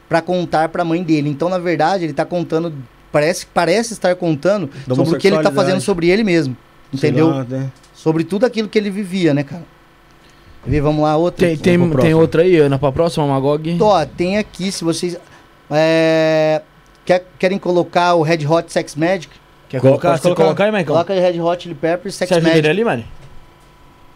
pra 0.07 0.21
contar 0.21 0.69
pra 0.69 0.85
mãe 0.85 1.01
dele. 1.03 1.29
Então, 1.29 1.49
na 1.49 1.57
verdade, 1.57 2.03
ele 2.03 2.13
tá 2.13 2.25
contando. 2.25 2.71
Parece, 3.11 3.47
parece 3.47 3.93
estar 3.93 4.15
contando 4.15 4.69
sobre 4.87 5.15
o 5.15 5.19
que 5.19 5.27
ele 5.27 5.41
tá 5.41 5.51
fazendo 5.51 5.81
sobre 5.81 6.09
ele 6.09 6.23
mesmo. 6.23 6.55
Entendeu? 6.93 7.27
lá, 7.29 7.43
né? 7.43 7.71
Sobre 7.93 8.23
tudo 8.23 8.45
aquilo 8.45 8.67
que 8.69 8.77
ele 8.77 8.89
vivia, 8.91 9.33
né, 9.33 9.43
cara? 9.43 9.63
Quer 10.63 10.69
ver? 10.71 10.81
Vamos 10.81 11.01
lá, 11.03 11.17
outra. 11.17 11.47
Tem, 11.47 11.57
tem, 11.57 11.89
tem 11.91 12.13
outra 12.13 12.43
aí, 12.43 12.55
Ana, 12.57 12.77
pra 12.77 12.91
próxima, 12.91 13.25
Magog? 13.25 13.77
Ó, 13.81 14.05
tem 14.05 14.37
aqui, 14.37 14.71
se 14.71 14.83
vocês. 14.83 15.17
É, 15.71 16.61
Quer- 17.05 17.25
querem 17.39 17.57
colocar 17.57 18.13
o 18.13 18.21
Red 18.21 18.45
Hot 18.47 18.71
Sex 18.71 18.95
Magic? 18.95 19.29
Quer 19.67 19.79
Colo- 19.81 19.93
colocar? 19.93 20.17
Você 20.17 20.23
colocar. 20.23 20.43
colocar 20.43 20.63
aí, 20.65 20.71
Maicon? 20.71 20.93
Coloca 20.93 21.13
aí 21.13 21.19
Red 21.19 21.39
Hot 21.41 21.63
Chili 21.63 21.73
Peppers 21.75 22.13
Sex 22.15 22.29
Você 22.29 22.39
Magic. 22.41 22.67
ali, 22.67 22.83
mano? 22.83 23.03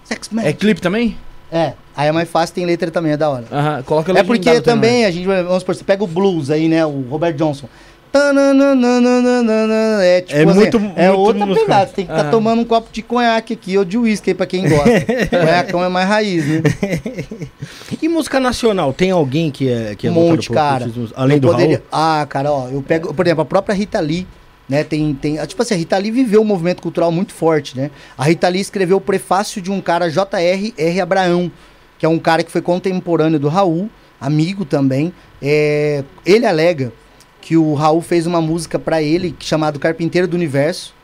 Sex 0.03 0.29
É 0.31 0.35
Magic. 0.35 0.53
clipe 0.59 0.81
também? 0.81 1.17
É, 1.51 1.73
aí 1.95 2.07
é 2.07 2.11
mais 2.11 2.27
fácil, 2.29 2.55
tem 2.55 2.65
letra 2.65 2.89
também, 2.89 3.11
é 3.11 3.17
da 3.17 3.29
hora. 3.29 3.45
Aham, 3.51 3.83
coloca 3.83 4.11
É 4.11 4.23
porque 4.23 4.49
legendado 4.49 4.63
também 4.65 5.05
a 5.05 5.11
gente, 5.11 5.25
vamos 5.27 5.59
supor, 5.59 5.75
você 5.75 5.83
pega 5.83 6.03
o 6.03 6.07
blues 6.07 6.49
aí, 6.49 6.67
né? 6.67 6.83
O 6.85 7.05
Robert 7.09 7.33
Johnson. 7.35 7.67
Tananana, 8.11 10.03
É, 10.03 10.21
tipo 10.21 10.37
É 10.39 10.43
assim, 10.43 10.53
muito- 10.53 10.77
é 10.95 11.07
muito 11.07 11.19
outra 11.19 11.45
musical. 11.45 11.65
pegada. 11.65 11.87
Você 11.87 11.93
tem 11.95 12.05
que 12.05 12.11
estar 12.11 12.21
Aham. 12.23 12.31
tomando 12.31 12.61
um 12.61 12.65
copo 12.65 12.89
de 12.91 13.01
conhaque 13.01 13.53
aqui 13.53 13.77
ou 13.77 13.83
de 13.85 13.97
uísque 13.97 14.29
aí 14.31 14.33
pra 14.35 14.45
quem 14.45 14.67
gosta. 14.69 14.83
Conhacão 15.29 15.83
é 15.83 15.89
mais 15.89 16.07
raiz, 16.07 16.45
né? 16.45 16.61
E 18.01 18.07
música 18.09 18.39
nacional? 18.39 18.91
Tem 18.93 19.11
alguém 19.11 19.49
que 19.49 19.69
é, 19.69 19.95
que 19.95 20.07
é 20.07 20.11
um 20.11 20.13
voltado 20.13 20.35
monte, 20.35 20.45
pro 20.47 20.53
cara. 20.55 20.91
Além 21.15 21.37
Eu 21.37 21.41
do 21.41 21.47
poderia- 21.47 21.81
Raul? 21.91 22.19
Ah, 22.21 22.25
cara, 22.27 22.51
ó, 22.51 22.67
eu 22.69 22.81
pego, 22.81 23.13
por 23.13 23.25
exemplo, 23.25 23.41
a 23.43 23.45
própria 23.45 23.73
Rita 23.73 23.99
Lee, 23.99 24.27
né, 24.73 24.83
tem, 24.83 25.13
tem, 25.13 25.45
tipo 25.45 25.61
assim, 25.61 25.75
a 25.75 25.77
Rita 25.77 25.95
Lee 25.99 26.09
viveu 26.09 26.41
um 26.41 26.43
movimento 26.43 26.81
cultural 26.81 27.11
muito 27.11 27.31
forte, 27.31 27.77
né? 27.77 27.91
A 28.17 28.23
Rita 28.23 28.47
Lee 28.47 28.59
escreveu 28.59 28.97
o 28.97 29.01
prefácio 29.01 29.61
de 29.61 29.69
um 29.69 29.79
cara, 29.79 30.09
J.R.R. 30.09 30.99
Abraão, 30.99 31.51
que 31.99 32.07
é 32.07 32.09
um 32.09 32.17
cara 32.17 32.41
que 32.41 32.51
foi 32.51 32.59
contemporâneo 32.59 33.37
do 33.37 33.49
Raul, 33.49 33.87
amigo 34.19 34.65
também. 34.65 35.13
É, 35.39 36.03
ele 36.25 36.47
alega 36.47 36.91
que 37.39 37.55
o 37.55 37.75
Raul 37.75 38.01
fez 38.01 38.25
uma 38.25 38.41
música 38.41 38.79
pra 38.79 38.99
ele 38.99 39.35
chamado 39.39 39.77
Carpinteiro 39.77 40.27
do 40.27 40.33
Universo. 40.33 40.95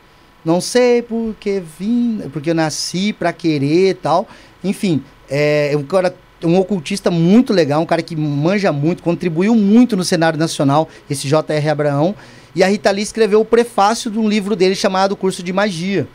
Não 0.43 0.59
sei 0.59 1.03
porque 1.03 1.61
vim, 1.77 2.23
porque 2.33 2.49
eu 2.49 2.55
nasci 2.55 3.13
pra 3.13 3.31
querer 3.31 3.91
e 3.91 3.93
tal. 3.93 4.27
Enfim, 4.63 5.03
é 5.29 5.75
um 5.77 5.83
cara, 5.83 6.15
um 6.43 6.57
ocultista 6.57 7.11
muito 7.11 7.53
legal, 7.53 7.83
um 7.83 7.85
cara 7.85 8.01
que 8.01 8.15
manja 8.15 8.71
muito, 8.71 9.03
contribuiu 9.03 9.53
muito 9.53 9.95
no 9.95 10.03
cenário 10.03 10.39
nacional, 10.39 10.89
esse 11.07 11.27
J.R. 11.27 11.69
Abraão. 11.69 12.15
E 12.55 12.63
a 12.63 12.67
Rita 12.67 12.91
Lee 12.91 13.03
escreveu 13.03 13.41
o 13.41 13.45
prefácio 13.45 14.09
de 14.09 14.17
um 14.17 14.27
livro 14.27 14.55
dele 14.55 14.75
chamado 14.75 15.15
Curso 15.15 15.43
de 15.43 15.53
Magia, 15.53 16.07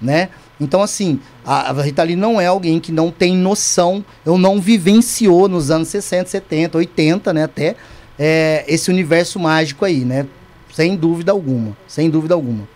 né? 0.00 0.30
Então, 0.60 0.82
assim, 0.82 1.20
a, 1.44 1.70
a 1.70 1.82
Rita 1.82 2.02
Lee 2.02 2.16
não 2.16 2.40
é 2.40 2.46
alguém 2.46 2.80
que 2.80 2.90
não 2.90 3.10
tem 3.10 3.36
noção, 3.36 4.04
ou 4.24 4.38
não 4.38 4.60
vivenciou 4.60 5.48
nos 5.48 5.70
anos 5.70 5.88
60, 5.88 6.30
70, 6.30 6.78
80, 6.78 7.32
né, 7.32 7.44
até, 7.44 7.76
é, 8.18 8.64
esse 8.66 8.90
universo 8.90 9.38
mágico 9.38 9.84
aí, 9.84 10.04
né? 10.04 10.26
Sem 10.72 10.96
dúvida 10.96 11.32
alguma, 11.32 11.76
sem 11.86 12.10
dúvida 12.10 12.34
alguma. 12.34 12.68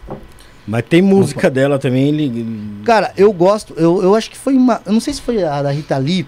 Mas 0.67 0.85
tem 0.89 1.03
música 1.03 1.51
dela 1.51 1.79
também. 1.79 2.09
Ele... 2.09 2.83
Cara, 2.85 3.13
eu 3.17 3.33
gosto, 3.33 3.75
eu, 3.77 4.03
eu 4.03 4.15
acho 4.15 4.31
que 4.31 4.37
foi 4.37 4.55
uma. 4.55 4.81
Eu 4.87 4.93
não 4.93 5.01
sei 5.01 5.13
se 5.13 5.21
foi 5.21 5.43
a 5.43 5.63
da 5.63 5.71
Rita 5.71 5.97
Lee 5.99 6.27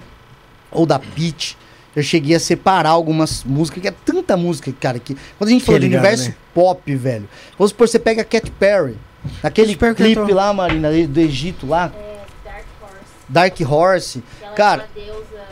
ou 0.70 0.84
da 0.84 0.98
Peach. 0.98 1.56
Eu 1.94 2.02
cheguei 2.02 2.34
a 2.34 2.40
separar 2.40 2.90
algumas 2.90 3.44
músicas, 3.44 3.82
que 3.82 3.88
é 3.88 3.94
tanta 4.04 4.36
música, 4.36 4.72
cara, 4.80 4.98
que. 4.98 5.14
Quando 5.36 5.48
a 5.48 5.52
gente 5.52 5.60
Que 5.60 5.66
falou 5.66 5.78
de 5.80 5.86
universo 5.86 6.28
né? 6.30 6.34
pop, 6.54 6.94
velho. 6.96 7.28
Vamos 7.58 7.70
supor, 7.70 7.86
você 7.88 7.98
pega 7.98 8.22
a 8.22 8.24
Cat 8.24 8.50
Perry, 8.52 8.96
naquele 9.42 9.74
Katy 9.74 9.94
Perry 9.94 10.14
clipe 10.16 10.32
lá, 10.32 10.52
Marina, 10.54 10.90
do 11.06 11.20
Egito 11.20 11.66
lá, 11.66 11.92
É, 11.94 12.18
Dark 12.44 12.64
Horse. 12.82 13.04
Dark 13.28 13.60
Horse. 13.70 14.22
ela 14.42 14.52
Cara, 14.54 14.82
é 14.96 15.00
uma 15.00 15.06
deusa. 15.06 15.42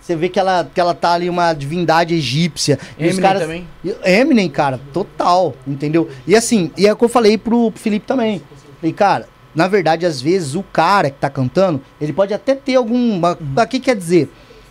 você 0.00 0.16
vê 0.16 0.28
que 0.28 0.38
ela, 0.38 0.68
que 0.74 0.80
ela 0.80 0.94
tá 0.94 1.12
ali 1.12 1.30
uma 1.30 1.52
divindade 1.54 2.12
egípcia. 2.14 2.78
E 2.98 3.04
os 3.04 3.10
Eminem 3.12 3.20
caras, 3.22 3.42
também. 3.42 3.68
Eminem, 4.04 4.48
cara, 4.50 4.80
total, 4.92 5.54
entendeu? 5.66 6.10
E 6.26 6.34
assim, 6.34 6.72
e 6.76 6.86
é 6.88 6.92
o 6.92 6.96
que 6.96 7.04
eu 7.04 7.08
falei 7.08 7.38
pro 7.38 7.72
Felipe 7.76 8.04
também. 8.04 8.42
Falei, 8.80 8.92
cara, 8.92 9.28
na 9.54 9.68
verdade, 9.68 10.04
às 10.04 10.20
vezes 10.20 10.56
o 10.56 10.62
cara 10.64 11.08
que 11.08 11.18
tá 11.20 11.30
cantando, 11.30 11.80
ele 12.00 12.12
pode 12.12 12.34
até 12.34 12.56
ter 12.56 12.74
algum. 12.74 13.20
O 13.24 13.66
que 13.68 13.78
quer 13.78 13.94
dizer? 13.96 14.28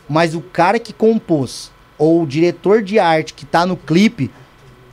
Mas 0.09 0.35
o 0.35 0.41
cara 0.41 0.77
que 0.79 0.91
compôs, 0.93 1.71
ou 1.97 2.23
o 2.23 2.27
diretor 2.27 2.81
de 2.81 2.99
arte 2.99 3.33
que 3.33 3.45
tá 3.45 3.65
no 3.65 3.77
clipe, 3.77 4.29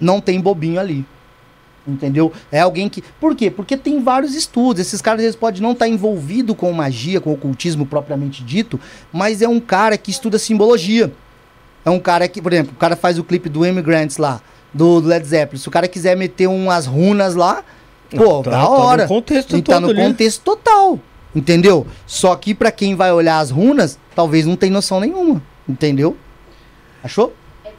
não 0.00 0.20
tem 0.20 0.40
bobinho 0.40 0.78
ali. 0.80 1.04
Entendeu? 1.86 2.32
É 2.52 2.60
alguém 2.60 2.88
que. 2.88 3.02
Por 3.18 3.34
quê? 3.34 3.50
Porque 3.50 3.76
tem 3.76 4.02
vários 4.02 4.34
estudos. 4.34 4.80
Esses 4.80 5.00
caras 5.00 5.22
eles 5.22 5.34
podem 5.34 5.60
não 5.62 5.72
estar 5.72 5.88
envolvido 5.88 6.54
com 6.54 6.70
magia, 6.72 7.20
com 7.20 7.32
ocultismo 7.32 7.86
propriamente 7.86 8.44
dito, 8.44 8.78
mas 9.12 9.40
é 9.42 9.48
um 9.48 9.58
cara 9.58 9.96
que 9.96 10.10
estuda 10.10 10.38
simbologia. 10.38 11.10
É 11.84 11.90
um 11.90 11.98
cara 11.98 12.28
que, 12.28 12.40
por 12.42 12.52
exemplo, 12.52 12.72
o 12.76 12.78
cara 12.78 12.94
faz 12.94 13.18
o 13.18 13.24
clipe 13.24 13.48
do 13.48 13.66
Immigrants 13.66 14.18
lá, 14.18 14.40
do 14.72 15.00
Led 15.00 15.26
Zeppelin. 15.26 15.58
Se 15.60 15.66
o 15.68 15.70
cara 15.70 15.88
quiser 15.88 16.16
meter 16.16 16.46
umas 16.46 16.84
runas 16.86 17.34
lá, 17.34 17.64
pô, 18.14 18.42
Tá- 18.42 18.50
da 18.50 18.56
tá 18.58 18.62
no 18.64 18.70
hora. 18.72 19.08
contexto 19.08 19.56
E 19.56 19.62
tá 19.62 19.80
no 19.80 19.88
ali. 19.88 19.96
contexto 20.02 20.42
total. 20.44 20.98
Entendeu? 21.34 21.86
Só 22.06 22.34
que 22.34 22.54
pra 22.54 22.72
quem 22.72 22.94
vai 22.94 23.12
olhar 23.12 23.38
as 23.38 23.50
runas, 23.50 23.98
talvez 24.14 24.46
não 24.46 24.56
tenha 24.56 24.72
noção 24.72 24.98
nenhuma. 25.00 25.40
Entendeu? 25.68 26.16
Achou? 27.04 27.32
É 27.64 27.70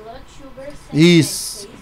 Blood 0.00 0.20
Sugar 0.38 0.66
Sex 0.66 0.78
Isso. 0.92 1.66
É 1.66 1.78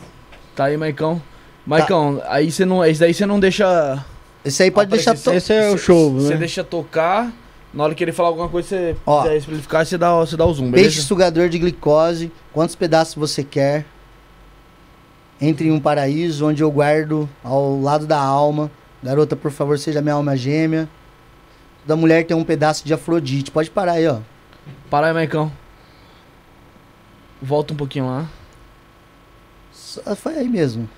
Tá 0.57 0.65
aí, 0.65 0.77
Maicão. 0.77 1.21
Maicão, 1.67 2.23
aí 2.27 2.51
você 2.51 2.65
não. 2.65 2.83
Esse 2.85 3.01
daí 3.01 3.13
você 3.13 3.27
não 3.27 3.39
deixa. 3.39 4.03
Esse 4.45 4.63
aí 4.63 4.71
pode 4.71 4.91
deixar. 4.91 5.15
Esse 5.15 5.53
é 5.53 5.69
o 5.71 5.77
show, 5.77 6.15
Você 6.15 6.31
né? 6.35 6.37
deixa 6.37 6.65
tocar. 6.65 7.31
Na 7.75 7.85
hora 7.85 7.95
que 7.95 8.03
ele 8.03 8.13
falar 8.13 8.31
alguma 8.31 8.49
coisa, 8.49 8.69
você 8.69 8.97
Ó. 9.05 9.23
quiser 9.23 9.37
explicar, 9.37 9.85
você 9.85 9.99
dá, 9.99 10.15
você 10.15 10.35
dá 10.35 10.47
o 10.47 10.55
zoom, 10.55 10.71
Peixe 10.71 10.89
beleza? 10.89 11.07
sugador 11.07 11.49
de 11.51 11.59
glicose. 11.59 12.33
Quantos 12.55 12.75
pedaços 12.75 13.17
você 13.17 13.45
quer? 13.45 13.85
Entre 15.39 15.69
em 15.69 15.73
um 15.73 15.79
paraíso 15.81 16.47
onde 16.47 16.63
eu 16.63 16.71
guardo 16.71 17.29
ao 17.45 17.79
lado 17.83 18.07
da 18.07 18.19
alma. 18.19 18.71
Garota, 19.03 19.37
por 19.37 19.51
favor, 19.51 19.79
seja 19.79 20.01
minha 20.03 20.15
alma 20.15 20.37
gêmea. 20.37 20.89
Da 21.87 21.95
mulher 21.97 22.25
tem 22.25 22.37
um 22.37 22.45
pedaço 22.45 22.85
de 22.85 22.93
Afrodite. 22.93 23.51
Pode 23.51 23.71
parar 23.71 23.93
aí, 23.93 24.07
ó. 24.09 24.19
Para 24.91 25.07
aí, 25.09 25.13
Maicão. 25.13 25.53
Volta 27.41 27.73
um 27.73 27.77
pouquinho 27.77 28.07
lá. 28.07 28.27
Só- 29.73 30.17
Foi 30.17 30.37
aí 30.37 30.49
mesmo. 30.49 30.89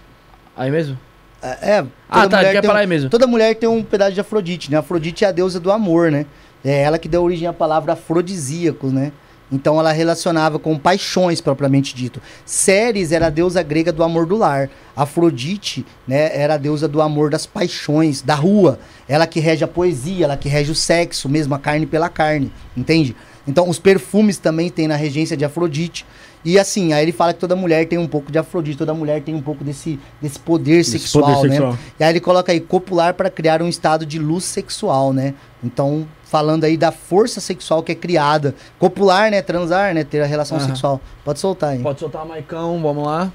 Aí 0.57 0.71
mesmo? 0.71 0.99
É. 1.43 1.77
é, 1.79 1.87
Ah, 2.09 2.27
tá, 2.29 2.41
quer 2.41 2.53
tem 2.53 2.61
um- 2.61 2.63
parar 2.73 2.81
aí 2.81 2.87
mesmo. 2.87 3.11
Toda 3.11 3.27
mulher 3.27 3.55
tem 3.57 3.69
um 3.69 3.83
pedaço 3.83 4.13
de 4.13 4.21
Afrodite, 4.21 4.71
né? 4.71 4.79
Afrodite 4.79 5.25
é 5.25 5.29
a 5.29 5.33
deusa 5.33 5.61
do 5.61 5.71
amor, 5.71 6.11
né? 6.11 6.27
É 6.65 6.83
ela 6.83 6.99
que 6.99 7.09
deu 7.09 7.23
origem 7.23 7.47
à 7.47 7.53
palavra 7.53 7.93
afrodisíaco, 7.93 8.89
né? 8.89 9.13
Então 9.51 9.79
ela 9.79 9.93
relacionava 9.93 10.59
com 10.59 10.79
paixões 10.79 11.41
propriamente 11.41 11.95
dito. 11.95 12.21
Ceres 12.45 13.13
era 13.13 13.29
a 13.29 13.31
deusa 13.31 13.63
grega 13.63 13.91
do 13.91 14.03
amor 14.03 14.27
do 14.27 14.37
lar. 14.37 14.69
Afrodite, 14.95 15.87
né, 16.07 16.37
era 16.37 16.55
a 16.55 16.59
deusa 16.59 16.87
do 16.87 17.01
amor 17.01 17.31
das 17.31 17.47
paixões, 17.47 18.21
da 18.21 18.35
rua. 18.35 18.79
Ela 19.09 19.27
que 19.27 19.41
rege 19.41 19.65
a 19.65 19.69
poesia, 19.69 20.25
ela 20.25 20.37
que 20.37 20.49
rege 20.49 20.71
o 20.71 20.75
sexo, 20.75 21.29
mesmo 21.29 21.55
a 21.55 21.59
carne 21.59 21.87
pela 21.87 22.09
carne, 22.09 22.53
entende? 22.77 23.17
Então 23.47 23.69
os 23.69 23.79
perfumes 23.79 24.37
também 24.37 24.69
tem 24.69 24.87
na 24.87 24.97
regência 24.97 25.37
de 25.37 25.45
Afrodite. 25.45 26.05
E 26.45 26.59
assim, 26.59 26.93
aí 26.93 27.03
ele 27.05 27.13
fala 27.13 27.35
que 27.35 27.41
toda 27.41 27.55
mulher 27.57 27.87
tem 27.87 27.99
um 27.99 28.07
pouco 28.07 28.31
de 28.33 28.39
Afrodite, 28.39 28.79
toda 28.79 28.95
mulher 28.95 29.23
tem 29.23 29.35
um 29.35 29.43
pouco 29.43 29.65
desse, 29.65 29.99
desse 30.23 30.39
poder 30.39 30.79
Esse 30.81 30.93
sexual, 30.99 31.35
poder 31.35 31.49
né? 31.49 31.55
sexual. 31.57 31.79
E 31.99 32.05
aí 32.05 32.11
ele 32.13 32.21
coloca 32.21 32.53
aí 32.53 32.61
copular 32.61 33.15
para 33.15 33.29
criar 33.29 33.61
um 33.61 33.69
estado 33.69 34.07
de 34.07 34.19
luz 34.19 34.45
sexual, 34.45 35.13
né? 35.13 35.35
Então, 35.63 36.07
falando 36.25 36.65
aí 36.65 36.77
da 36.77 36.93
força 36.93 37.41
sexual 37.41 37.83
que 37.83 37.93
é 37.93 37.95
criada. 37.95 38.55
Copular, 38.79 39.31
né? 39.31 39.43
Transar, 39.43 39.93
né? 39.95 40.05
Ter 40.05 40.21
a 40.23 40.27
relação 40.27 40.57
Aham. 40.59 40.67
sexual. 40.69 41.01
Pode 41.25 41.41
soltar 41.41 41.71
aí. 41.71 41.81
Pode 41.83 41.99
soltar, 41.99 42.25
Maicão, 42.25 42.81
vamos 42.81 43.05
lá. 43.05 43.33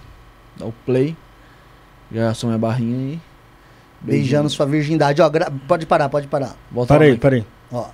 Dá 0.57 0.65
o 0.65 0.73
play. 0.85 1.15
Já 2.11 2.29
assou 2.29 2.47
minha 2.49 2.59
barrinha 2.59 2.97
aí. 2.97 3.19
Beijando 4.01 4.49
sua 4.49 4.65
virgindade. 4.65 5.21
Ó, 5.21 5.29
gra- 5.29 5.51
pode 5.67 5.85
parar, 5.85 6.09
pode 6.09 6.27
parar. 6.27 6.55
Volta 6.71 6.93
Para 6.93 6.97
lá, 6.99 7.03
aí, 7.05 7.09
Maicon. 7.11 7.21
para 7.21 7.35
aí. 7.35 7.45
Ó. 7.71 7.85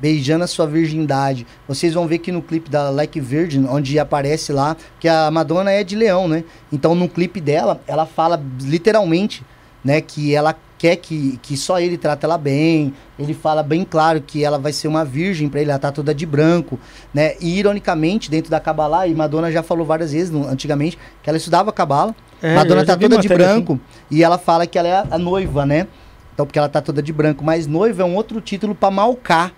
Beijando 0.00 0.44
a 0.44 0.46
sua 0.46 0.66
virgindade. 0.66 1.46
Vocês 1.66 1.94
vão 1.94 2.06
ver 2.06 2.18
que 2.18 2.32
no 2.32 2.42
clipe 2.42 2.68
da 2.70 2.90
Like 2.90 3.20
Virgin, 3.20 3.66
onde 3.68 3.98
aparece 3.98 4.52
lá, 4.52 4.76
que 5.00 5.08
a 5.08 5.30
Madonna 5.30 5.70
é 5.70 5.82
de 5.84 5.96
leão, 5.96 6.28
né? 6.28 6.44
Então 6.72 6.94
no 6.94 7.08
clipe 7.08 7.40
dela, 7.40 7.80
ela 7.86 8.04
fala 8.04 8.42
literalmente, 8.60 9.42
né, 9.84 10.00
que 10.00 10.34
ela 10.34 10.54
quer 10.76 10.96
que, 10.96 11.38
que 11.40 11.56
só 11.56 11.78
ele 11.80 11.96
trata 11.96 12.26
ela 12.26 12.36
bem. 12.36 12.92
Ele 13.18 13.32
fala 13.32 13.62
bem 13.62 13.84
claro 13.84 14.20
que 14.20 14.44
ela 14.44 14.58
vai 14.58 14.72
ser 14.72 14.88
uma 14.88 15.04
virgem 15.04 15.48
pra 15.48 15.60
ele, 15.60 15.70
ela 15.70 15.78
tá 15.78 15.90
toda 15.92 16.14
de 16.14 16.26
branco, 16.26 16.78
né? 17.12 17.34
E 17.40 17.58
ironicamente, 17.58 18.30
dentro 18.30 18.50
da 18.50 18.60
Kabbalah, 18.60 19.06
e 19.06 19.14
Madonna 19.14 19.50
já 19.50 19.62
falou 19.62 19.86
várias 19.86 20.12
vezes 20.12 20.30
no- 20.30 20.46
antigamente 20.46 20.98
que 21.22 21.30
ela 21.30 21.38
estudava 21.38 21.72
Kabbalah. 21.72 22.14
É, 22.42 22.54
Madonna 22.54 22.84
tá 22.84 22.96
toda 22.96 23.16
de 23.16 23.28
matéria 23.28 23.46
assim. 23.52 23.54
branco 23.62 23.80
e 24.10 24.22
ela 24.22 24.36
fala 24.36 24.66
que 24.66 24.78
ela 24.78 24.88
é 24.88 25.04
a, 25.10 25.16
noiva, 25.16 25.64
né? 25.64 25.86
Então, 26.34 26.44
porque 26.44 26.58
ela 26.58 26.68
tá 26.68 26.82
toda 26.82 27.00
de 27.00 27.12
branco. 27.12 27.44
Mas 27.44 27.66
noiva 27.66 28.02
é 28.02 28.04
um 28.04 28.14
outro 28.16 28.40
título 28.40 28.74
pra 28.74 28.90
Malká, 28.90 29.52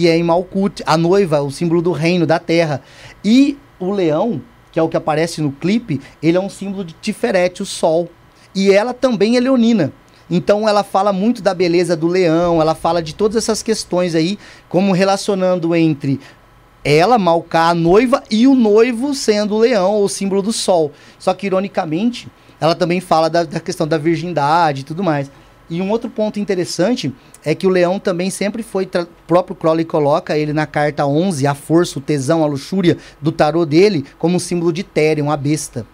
que 0.00 0.08
é 0.08 0.16
em 0.16 0.22
Malkut. 0.22 0.82
A 0.86 0.96
noiva, 0.96 1.42
o 1.42 1.50
símbolo 1.50 1.82
do 1.82 1.92
reino, 1.92 2.26
da 2.26 2.38
terra. 2.38 2.80
E 3.22 3.58
o 3.78 3.90
leão, 3.90 4.40
que 4.72 4.80
é 4.80 4.82
o 4.82 4.88
que 4.88 4.96
aparece 4.96 5.42
no 5.42 5.52
clipe, 5.52 6.00
ele 6.22 6.38
é 6.38 6.40
um 6.40 6.48
símbolo 6.48 6.82
de 6.82 6.94
Tiferet, 6.94 7.60
o 7.60 7.66
sol. 7.66 8.08
E 8.54 8.72
ela 8.72 8.94
também 8.94 9.36
é 9.36 9.40
leonina. 9.40 9.92
Então 10.30 10.66
ela 10.66 10.82
fala 10.82 11.12
muito 11.12 11.42
da 11.42 11.52
beleza 11.52 11.94
do 11.94 12.06
leão, 12.06 12.62
ela 12.62 12.74
fala 12.74 13.02
de 13.02 13.14
todas 13.14 13.36
essas 13.36 13.62
questões 13.62 14.14
aí, 14.14 14.38
como 14.70 14.92
relacionando 14.92 15.74
entre 15.76 16.18
ela, 16.82 17.18
Malká, 17.18 17.68
a 17.68 17.74
noiva, 17.74 18.22
e 18.30 18.46
o 18.46 18.54
noivo 18.54 19.12
sendo 19.12 19.56
o 19.56 19.58
leão, 19.58 20.02
o 20.02 20.08
símbolo 20.08 20.40
do 20.40 20.52
sol. 20.52 20.92
Só 21.18 21.34
que, 21.34 21.44
ironicamente, 21.44 22.26
ela 22.58 22.74
também 22.74 23.00
fala 23.00 23.28
da, 23.28 23.42
da 23.44 23.60
questão 23.60 23.86
da 23.86 23.98
virgindade 23.98 24.80
e 24.80 24.84
tudo 24.84 25.04
mais. 25.04 25.30
E 25.70 25.80
um 25.80 25.88
outro 25.90 26.10
ponto 26.10 26.40
interessante 26.40 27.12
é 27.44 27.54
que 27.54 27.66
o 27.66 27.70
leão 27.70 27.98
também 28.00 28.28
sempre 28.28 28.62
foi. 28.62 28.84
O 28.86 29.06
próprio 29.26 29.54
Crowley 29.54 29.84
coloca 29.84 30.36
ele 30.36 30.52
na 30.52 30.66
carta 30.66 31.06
11, 31.06 31.46
a 31.46 31.54
força, 31.54 31.98
o 31.98 32.02
tesão, 32.02 32.42
a 32.42 32.46
luxúria 32.46 32.96
do 33.20 33.30
tarô 33.30 33.64
dele, 33.64 34.04
como 34.18 34.34
um 34.36 34.40
símbolo 34.40 34.72
de 34.72 34.82
Therion, 34.82 35.30
a 35.30 35.36
besta. 35.36 35.86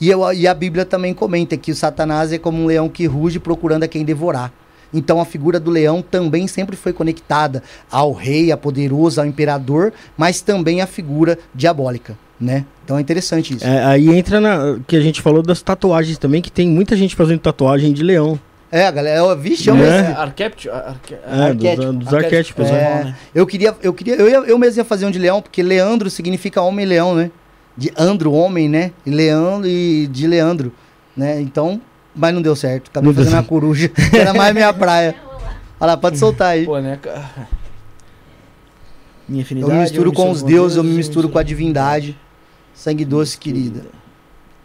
E, 0.00 0.08
eu- 0.08 0.32
e 0.32 0.48
a 0.48 0.54
Bíblia 0.54 0.86
também 0.86 1.12
comenta 1.12 1.54
que 1.58 1.70
o 1.70 1.74
Satanás 1.74 2.32
é 2.32 2.38
como 2.38 2.62
um 2.62 2.66
leão 2.66 2.88
que 2.88 3.04
ruge 3.04 3.38
procurando 3.38 3.82
a 3.82 3.88
quem 3.88 4.02
devorar. 4.04 4.50
Então 4.92 5.20
a 5.20 5.24
figura 5.26 5.60
do 5.60 5.70
leão 5.70 6.00
também 6.02 6.48
sempre 6.48 6.74
foi 6.74 6.92
conectada 6.92 7.62
ao 7.90 8.12
rei, 8.12 8.50
a 8.50 8.56
poderoso, 8.56 9.20
ao 9.20 9.26
imperador, 9.26 9.92
mas 10.16 10.40
também 10.40 10.80
à 10.80 10.86
figura 10.86 11.38
diabólica, 11.54 12.18
né? 12.40 12.64
Então 12.84 12.96
é 12.98 13.00
interessante 13.00 13.54
isso. 13.54 13.64
É, 13.64 13.84
aí 13.84 14.08
entra 14.08 14.40
na 14.40 14.80
que 14.88 14.96
a 14.96 15.00
gente 15.00 15.20
falou 15.20 15.42
das 15.42 15.62
tatuagens 15.62 16.18
também, 16.18 16.40
que 16.42 16.50
tem 16.50 16.66
muita 16.68 16.96
gente 16.96 17.14
fazendo 17.14 17.38
tatuagem 17.38 17.92
de 17.92 18.02
leão. 18.02 18.40
É, 18.72 18.86
a 18.86 18.90
galera, 18.90 19.18
eu, 19.18 19.34
Né? 19.36 20.12
É, 20.12 20.12
arquétipo, 20.12 20.72
arque- 20.72 21.14
É, 21.14 21.54
dos, 21.54 21.66
Arquétipo. 21.66 21.92
dos 21.92 22.14
arquétipos. 22.14 22.66
é, 22.68 22.72
né? 22.72 23.04
né? 23.04 23.16
eu 23.34 23.44
queria, 23.46 23.74
eu 23.82 23.92
queria, 23.92 24.14
eu, 24.14 24.28
ia- 24.28 24.48
eu 24.48 24.56
mesmo 24.58 24.80
ia 24.80 24.84
fazer 24.84 25.06
um 25.06 25.10
de 25.10 25.18
leão, 25.18 25.42
porque 25.42 25.60
Leandro 25.62 26.08
significa 26.08 26.60
homem-leão, 26.62 27.14
né? 27.14 27.30
De 27.76 27.92
Andro, 27.96 28.32
homem, 28.32 28.68
né? 28.68 28.92
E 29.04 29.10
Leandro 29.10 29.66
e 29.68 30.06
de 30.06 30.26
Leandro, 30.26 30.72
né? 31.16 31.40
Então, 31.40 31.80
mas 32.14 32.32
não 32.32 32.40
deu 32.42 32.54
certo. 32.54 32.88
Acabei 32.90 33.12
fazendo 33.12 33.32
uma 33.32 33.42
coruja, 33.42 33.88
que 33.88 34.00
era 34.16 34.32
mais 34.32 34.54
minha 34.54 34.72
praia. 34.72 35.16
Olha 35.80 35.92
lá, 35.92 35.96
pode 35.96 36.18
soltar 36.18 36.48
aí. 36.52 36.64
Pô, 36.64 36.78
né, 36.78 36.98
cara? 37.00 37.24
Minha 39.28 39.42
Eu 39.42 39.44
afinidade. 39.44 39.72
me 39.74 39.80
misturo 39.82 40.12
com 40.12 40.30
os 40.30 40.42
deuses, 40.42 40.76
eu 40.76 40.82
me 40.84 40.90
misturo 40.90 41.28
com 41.28 41.38
a 41.38 41.42
divindade. 41.42 42.18
Sangue 42.74 43.04
doce, 43.04 43.38
querida. 43.38 43.82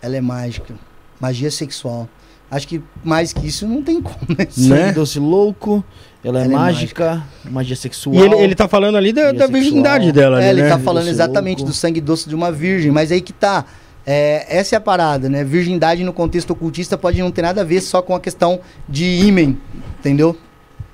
Ela 0.01 0.17
é 0.17 0.21
mágica. 0.21 0.73
Magia 1.19 1.51
sexual. 1.51 2.09
Acho 2.49 2.67
que 2.67 2.81
mais 3.03 3.33
que 3.33 3.47
isso 3.47 3.67
não 3.67 3.81
tem 3.81 4.01
como, 4.01 4.17
né? 4.37 4.45
Sangue 4.49 4.69
Né? 4.69 4.91
doce 4.91 5.19
louco. 5.19 5.83
Ela 6.23 6.39
é, 6.39 6.43
Ela 6.45 6.53
é 6.53 6.55
mágica, 6.55 7.23
magia 7.49 7.75
sexual. 7.75 8.15
E 8.15 8.19
ele, 8.19 8.35
ele 8.35 8.55
tá 8.55 8.67
falando 8.67 8.95
ali 8.95 9.13
da, 9.13 9.31
da 9.31 9.45
virgindade 9.47 10.11
dela, 10.11 10.41
É, 10.41 10.49
ali, 10.49 10.59
ele 10.61 10.69
né? 10.69 10.75
tá 10.75 10.79
falando 10.79 11.03
Doce 11.03 11.11
exatamente 11.15 11.57
louco. 11.59 11.71
do 11.71 11.75
sangue 11.75 12.01
doce 12.01 12.27
de 12.27 12.33
uma 12.35 12.51
virgem, 12.51 12.91
mas 12.91 13.11
aí 13.11 13.21
que 13.21 13.33
tá. 13.33 13.65
É, 14.07 14.45
essa 14.59 14.75
é 14.75 14.77
a 14.77 14.81
parada, 14.81 15.27
né? 15.29 15.43
Virgindade 15.43 16.03
no 16.03 16.13
contexto 16.13 16.51
ocultista 16.51 16.95
pode 16.97 17.19
não 17.21 17.31
ter 17.31 17.41
nada 17.41 17.61
a 17.61 17.63
ver 17.63 17.81
só 17.81 18.01
com 18.01 18.15
a 18.15 18.19
questão 18.19 18.59
de 18.87 19.03
ímen, 19.05 19.59
entendeu? 19.99 20.37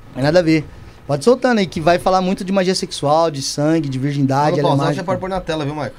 Não 0.07 0.13
tem 0.15 0.23
nada 0.23 0.39
a 0.39 0.41
ver. 0.41 0.65
Pode 1.07 1.23
soltando 1.25 1.59
aí, 1.59 1.65
que 1.67 1.81
vai 1.81 1.99
falar 1.99 2.21
muito 2.21 2.43
de 2.45 2.51
magia 2.53 2.73
sexual, 2.75 3.29
de 3.29 3.41
sangue, 3.41 3.89
de 3.89 3.99
virgindade, 3.99 4.59
ela 4.59 4.69
é 4.69 4.71
você 4.71 4.77
mágica. 4.83 5.03
pode 5.03 5.19
pôr 5.19 5.29
na 5.29 5.41
tela, 5.41 5.65
viu, 5.65 5.73
Michael? 5.73 5.93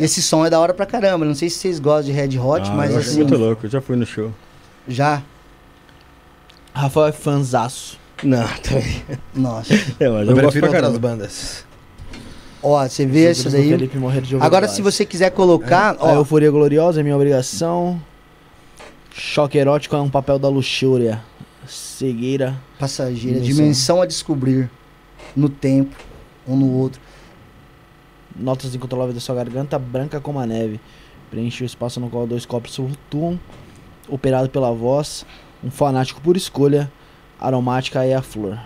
Esse 0.00 0.22
som 0.22 0.44
é 0.44 0.50
da 0.50 0.58
hora 0.60 0.72
pra 0.74 0.86
caramba. 0.86 1.24
Não 1.24 1.34
sei 1.34 1.48
se 1.50 1.58
vocês 1.58 1.78
gostam 1.78 2.04
de 2.06 2.12
Red 2.12 2.38
Hot, 2.38 2.68
Ah, 2.70 2.74
mas 2.74 2.90
eu 2.92 2.98
acho 2.98 3.08
assim, 3.10 3.18
muito 3.20 3.36
louco, 3.36 3.66
eu 3.66 3.70
já 3.70 3.80
fui 3.80 3.96
no 3.96 4.06
show. 4.06 4.32
já. 4.88 5.22
Rafael 6.72 7.06
é 7.08 7.12
fanzaço. 7.12 7.98
Não, 8.22 8.46
também. 8.62 9.02
Nossa. 9.34 9.72
É, 9.74 9.78
mas 9.78 10.00
Eu, 10.00 10.12
eu, 10.12 10.26
gosto 10.26 10.36
prefiro 10.42 10.50
pra 10.68 10.78
outras 10.78 10.82
caramba. 10.82 10.98
bandas. 10.98 11.64
Ó, 12.62 12.82
você 12.88 13.04
vê 13.06 13.30
isso 13.30 13.50
daí. 13.50 13.68
Felipe 13.68 13.98
morrer 13.98 14.22
de 14.22 14.36
Agora, 14.36 14.66
se 14.66 14.80
você 14.82 15.04
quiser 15.04 15.30
colocar, 15.30 15.96
A 16.00 16.04
ó, 16.06 16.14
euforia 16.14 16.50
gloriosa 16.50 17.00
é 17.00 17.02
minha 17.02 17.14
obrigação. 17.14 18.00
Choque 19.12 19.58
erótico 19.58 19.94
é 19.94 20.00
um 20.00 20.08
papel 20.10 20.38
da 20.38 20.48
luxúria. 20.48 21.22
Cegueira. 21.68 22.56
passageira, 22.78 23.38
Dimensão. 23.40 23.56
dimensão 23.56 24.02
a 24.02 24.06
descobrir 24.06 24.68
no 25.36 25.48
tempo, 25.48 25.94
um 26.48 26.56
no 26.56 26.70
outro. 26.72 27.00
Notas 28.36 28.74
incontroláveis 28.74 29.14
da 29.14 29.20
sua 29.20 29.34
garganta, 29.34 29.78
branca 29.78 30.20
como 30.20 30.40
a 30.40 30.46
neve. 30.46 30.80
Preenche 31.30 31.62
o 31.62 31.66
espaço 31.66 32.00
no 32.00 32.10
qual 32.10 32.26
dois 32.26 32.44
copos 32.44 32.74
flutuam. 32.74 33.38
Operado 34.08 34.48
pela 34.48 34.72
voz. 34.72 35.24
Um 35.62 35.70
fanático 35.70 36.20
por 36.20 36.36
escolha. 36.36 36.90
Aromática 37.40 38.04
é 38.04 38.14
a 38.14 38.22
flor. 38.22 38.58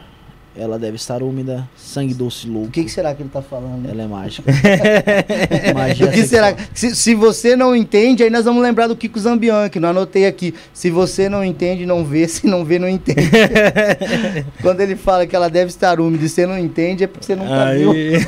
Ela 0.58 0.76
deve 0.76 0.96
estar 0.96 1.22
úmida. 1.22 1.68
Sangue 1.76 2.12
doce 2.12 2.48
louco. 2.48 2.68
O 2.68 2.70
que, 2.70 2.82
que 2.82 2.90
será 2.90 3.14
que 3.14 3.22
ele 3.22 3.30
tá 3.32 3.40
falando? 3.40 3.88
Ela 3.88 4.02
é 4.02 4.06
mágica. 4.08 4.50
Magia 5.72 6.06
O 6.06 6.10
que 6.10 6.26
será? 6.26 6.56
Se, 6.74 6.96
se 6.96 7.14
você 7.14 7.54
não 7.54 7.76
entende, 7.76 8.24
aí 8.24 8.30
nós 8.30 8.44
vamos 8.44 8.60
lembrar 8.60 8.88
do 8.88 8.96
Kiko 8.96 9.20
Zambian, 9.20 9.68
que 9.68 9.78
não 9.78 9.90
anotei 9.90 10.26
aqui. 10.26 10.52
Se 10.72 10.90
você 10.90 11.28
não 11.28 11.44
entende, 11.44 11.86
não 11.86 12.04
vê. 12.04 12.26
Se 12.26 12.46
não 12.48 12.64
vê, 12.64 12.78
não 12.78 12.88
entende. 12.88 13.30
Quando 14.60 14.80
ele 14.80 14.96
fala 14.96 15.26
que 15.26 15.36
ela 15.36 15.48
deve 15.48 15.68
estar 15.68 16.00
úmida 16.00 16.24
e 16.24 16.28
você 16.28 16.44
não 16.44 16.58
entende, 16.58 17.04
é 17.04 17.06
porque 17.06 17.24
você 17.24 17.36
nunca 17.36 17.72
viu. 17.74 17.92
Aí... 17.92 18.18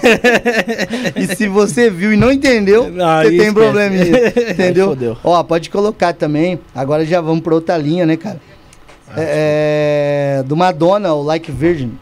E 1.16 1.34
se 1.34 1.48
você 1.48 1.90
viu 1.90 2.12
e 2.12 2.16
não 2.16 2.30
entendeu, 2.30 2.84
Aí 2.84 3.24
você 3.24 3.28
tem 3.28 3.48
esquece. 3.48 3.52
probleminha. 3.54 4.28
Entendeu? 4.50 5.16
Ó, 5.24 5.42
pode 5.42 5.68
colocar 5.68 6.12
também. 6.12 6.60
Agora 6.74 7.04
já 7.04 7.20
vamos 7.20 7.40
pra 7.40 7.54
outra 7.54 7.76
linha, 7.76 8.06
né, 8.06 8.16
cara? 8.16 8.40
É, 9.16 10.38
é, 10.38 10.42
do 10.44 10.56
Madonna, 10.56 11.12
o 11.12 11.22
Like 11.22 11.50
Virgin. 11.50 11.92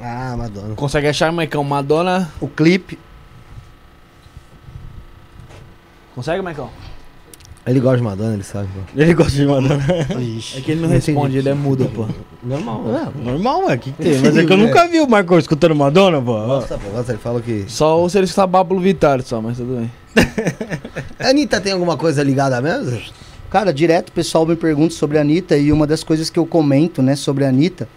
Ah, 0.00 0.34
Madonna. 0.36 0.74
Consegue 0.74 1.06
achar, 1.06 1.32
Maicão? 1.32 1.64
Madonna. 1.64 2.30
O 2.40 2.48
clipe. 2.48 2.98
Consegue, 6.14 6.42
Maicão? 6.42 6.70
Ele 7.66 7.80
gosta 7.80 7.96
de 7.96 8.02
Madonna, 8.02 8.34
ele 8.34 8.42
sabe, 8.42 8.68
pô. 8.68 8.80
Ele 8.94 9.14
gosta 9.14 9.32
de 9.32 9.46
mandar. 9.46 9.78
É 9.90 10.60
que 10.60 10.72
ele 10.72 10.82
não 10.82 10.88
responde, 10.88 11.38
ele 11.38 11.48
é 11.48 11.54
mudo, 11.54 11.86
pô. 11.86 12.06
Normal, 12.42 12.84
É, 12.94 13.24
normal, 13.24 13.64
ué. 13.64 13.74
O 13.74 13.78
que, 13.78 13.90
que 13.90 14.02
tem? 14.02 14.18
Mas 14.18 14.36
é 14.36 14.44
que 14.44 14.52
eu 14.52 14.58
nunca 14.58 14.86
vi 14.86 15.00
o 15.00 15.08
Marco 15.08 15.38
escutando 15.38 15.74
Madonna, 15.74 16.20
pô. 16.20 16.44
Gosta, 16.46 16.76
pô, 16.76 16.90
gosta, 16.90 17.12
ele 17.12 17.18
fala 17.18 17.40
que... 17.40 17.64
Só 17.68 18.06
se 18.06 18.18
ele 18.18 18.26
escutar 18.26 18.46
Pablo 18.46 18.78
Vittar 18.80 19.22
só, 19.22 19.40
mas 19.40 19.56
tudo 19.56 19.78
bem. 19.78 19.90
A 21.18 21.28
Anitta 21.30 21.58
tem 21.58 21.72
alguma 21.72 21.96
coisa 21.96 22.22
ligada 22.22 22.60
mesmo? 22.60 23.00
Cara, 23.48 23.72
direto 23.72 24.10
o 24.10 24.12
pessoal 24.12 24.44
me 24.44 24.56
pergunta 24.56 24.92
sobre 24.92 25.16
a 25.16 25.22
Anitta 25.22 25.56
e 25.56 25.72
uma 25.72 25.86
das 25.86 26.04
coisas 26.04 26.28
que 26.28 26.38
eu 26.38 26.44
comento, 26.44 27.00
né, 27.00 27.16
sobre 27.16 27.46
a 27.46 27.48
Anitta 27.48 27.88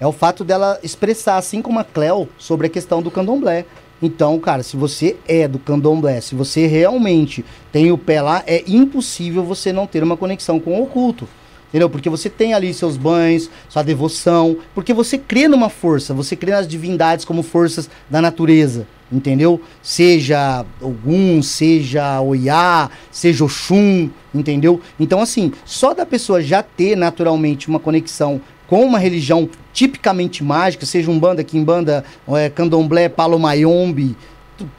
é 0.00 0.06
o 0.06 0.12
fato 0.12 0.44
dela 0.44 0.78
expressar, 0.82 1.36
assim 1.36 1.62
como 1.62 1.78
a 1.78 1.84
Cleo, 1.84 2.28
sobre 2.38 2.66
a 2.66 2.70
questão 2.70 3.00
do 3.00 3.10
candomblé. 3.10 3.64
Então, 4.02 4.38
cara, 4.38 4.62
se 4.62 4.76
você 4.76 5.16
é 5.26 5.48
do 5.48 5.58
candomblé, 5.58 6.20
se 6.20 6.34
você 6.34 6.66
realmente 6.66 7.44
tem 7.72 7.90
o 7.90 7.98
pé 7.98 8.20
lá, 8.20 8.42
é 8.46 8.62
impossível 8.66 9.42
você 9.44 9.72
não 9.72 9.86
ter 9.86 10.02
uma 10.02 10.16
conexão 10.16 10.60
com 10.60 10.78
o 10.78 10.82
oculto. 10.82 11.28
Entendeu? 11.68 11.90
Porque 11.90 12.08
você 12.08 12.30
tem 12.30 12.54
ali 12.54 12.72
seus 12.72 12.96
banhos, 12.96 13.50
sua 13.68 13.82
devoção, 13.82 14.58
porque 14.76 14.94
você 14.94 15.18
crê 15.18 15.48
numa 15.48 15.68
força, 15.68 16.14
você 16.14 16.36
crê 16.36 16.52
nas 16.52 16.68
divindades 16.68 17.24
como 17.24 17.42
forças 17.42 17.90
da 18.08 18.20
natureza, 18.22 18.86
entendeu? 19.10 19.60
Seja 19.82 20.64
Ogum, 20.80 21.42
seja 21.42 22.20
Oiá, 22.20 22.88
seja 23.10 23.44
Oxum, 23.44 24.08
entendeu? 24.32 24.80
Então, 25.00 25.20
assim, 25.20 25.50
só 25.64 25.92
da 25.92 26.06
pessoa 26.06 26.40
já 26.40 26.62
ter 26.62 26.94
naturalmente 26.94 27.66
uma 27.66 27.80
conexão 27.80 28.40
com 28.66 28.84
uma 28.84 28.98
religião 28.98 29.48
tipicamente 29.72 30.42
mágica, 30.42 30.86
seja 30.86 31.10
um 31.10 31.18
banda, 31.18 31.42
quimbanda, 31.44 32.04
é, 32.28 32.48
candomblé, 32.48 33.08
palomayombe, 33.08 34.16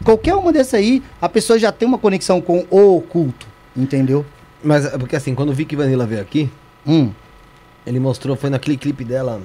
qualquer 0.03 0.35
uma 0.35 0.51
dessa 0.51 0.77
aí, 0.77 1.03
a 1.21 1.27
pessoa 1.29 1.59
já 1.59 1.71
tem 1.71 1.87
uma 1.87 1.97
conexão 1.97 2.41
com 2.41 2.65
o 2.69 2.97
oculto, 2.97 3.45
entendeu? 3.75 4.25
Mas, 4.63 4.85
é 4.85 4.97
porque 4.97 5.15
assim, 5.15 5.35
quando 5.35 5.49
o 5.49 5.53
Vicky 5.53 5.75
Vanilla 5.75 6.05
veio 6.05 6.21
aqui, 6.21 6.49
Hum. 6.87 7.11
ele 7.85 7.99
mostrou, 7.99 8.35
foi 8.35 8.49
naquele 8.49 8.77
clipe 8.77 9.03
dela, 9.03 9.41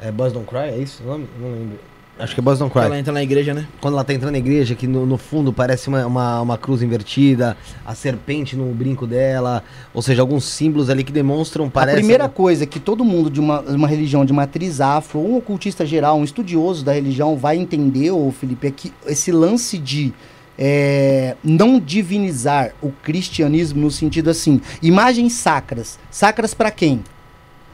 é 0.00 0.10
Buzz 0.10 0.32
Don't 0.32 0.48
Cry, 0.48 0.70
é 0.70 0.78
isso 0.78 1.02
o 1.02 1.06
nome? 1.06 1.28
Não 1.40 1.50
lembro. 1.52 1.78
Acho 2.18 2.34
que 2.34 2.40
é 2.40 2.42
Don't 2.42 2.70
Cry. 2.70 2.82
Ela 2.82 2.98
entra 2.98 3.12
na 3.12 3.22
igreja, 3.22 3.54
né? 3.54 3.66
Quando 3.80 3.94
ela 3.94 4.04
tá 4.04 4.12
entrando 4.12 4.32
na 4.32 4.38
igreja, 4.38 4.74
que 4.74 4.86
no, 4.86 5.06
no 5.06 5.16
fundo 5.16 5.52
parece 5.52 5.88
uma, 5.88 6.06
uma, 6.06 6.40
uma 6.42 6.58
cruz 6.58 6.82
invertida, 6.82 7.56
a 7.84 7.94
serpente 7.94 8.54
no 8.54 8.66
brinco 8.72 9.06
dela, 9.06 9.64
ou 9.94 10.02
seja, 10.02 10.20
alguns 10.22 10.44
símbolos 10.44 10.90
ali 10.90 11.02
que 11.02 11.12
demonstram, 11.12 11.70
parece... 11.70 11.96
A 11.96 12.00
primeira 12.00 12.28
coisa 12.28 12.66
que 12.66 12.78
todo 12.78 13.04
mundo 13.04 13.30
de 13.30 13.40
uma, 13.40 13.60
uma 13.62 13.88
religião 13.88 14.24
de 14.24 14.32
matriz 14.32 14.80
afro, 14.80 15.20
um 15.20 15.36
ocultista 15.36 15.86
geral, 15.86 16.18
um 16.18 16.24
estudioso 16.24 16.84
da 16.84 16.92
religião 16.92 17.36
vai 17.36 17.56
entender, 17.56 18.10
ô 18.10 18.30
Felipe, 18.30 18.66
é 18.66 18.70
que 18.70 18.92
esse 19.06 19.32
lance 19.32 19.78
de 19.78 20.12
é, 20.58 21.34
não 21.42 21.80
divinizar 21.80 22.72
o 22.80 22.90
cristianismo 22.90 23.80
no 23.80 23.90
sentido 23.90 24.30
assim, 24.30 24.60
imagens 24.82 25.32
sacras. 25.32 25.98
Sacras 26.10 26.54
para 26.54 26.70
quem? 26.70 27.02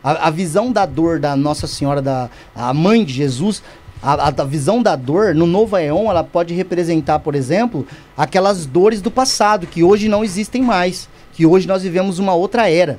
A, 0.02 0.28
a 0.28 0.30
visão 0.30 0.70
da 0.70 0.86
dor 0.86 1.18
da 1.18 1.34
Nossa 1.34 1.66
Senhora, 1.66 2.00
da 2.00 2.30
a 2.54 2.72
mãe 2.72 3.04
de 3.04 3.12
Jesus, 3.12 3.62
a, 4.02 4.28
a- 4.28 4.44
visão 4.44 4.82
da 4.82 4.94
dor 4.96 5.34
no 5.34 5.46
Novo 5.46 5.76
Aeon, 5.76 6.08
ela 6.10 6.22
pode 6.24 6.54
representar, 6.54 7.18
por 7.18 7.34
exemplo, 7.34 7.86
aquelas 8.16 8.64
dores 8.66 9.00
do 9.02 9.10
passado 9.10 9.66
que 9.66 9.82
hoje 9.82 10.08
não 10.08 10.24
existem 10.24 10.62
mais, 10.62 11.08
que 11.32 11.44
hoje 11.46 11.66
nós 11.66 11.82
vivemos 11.82 12.18
uma 12.18 12.34
outra 12.34 12.70
era. 12.70 12.98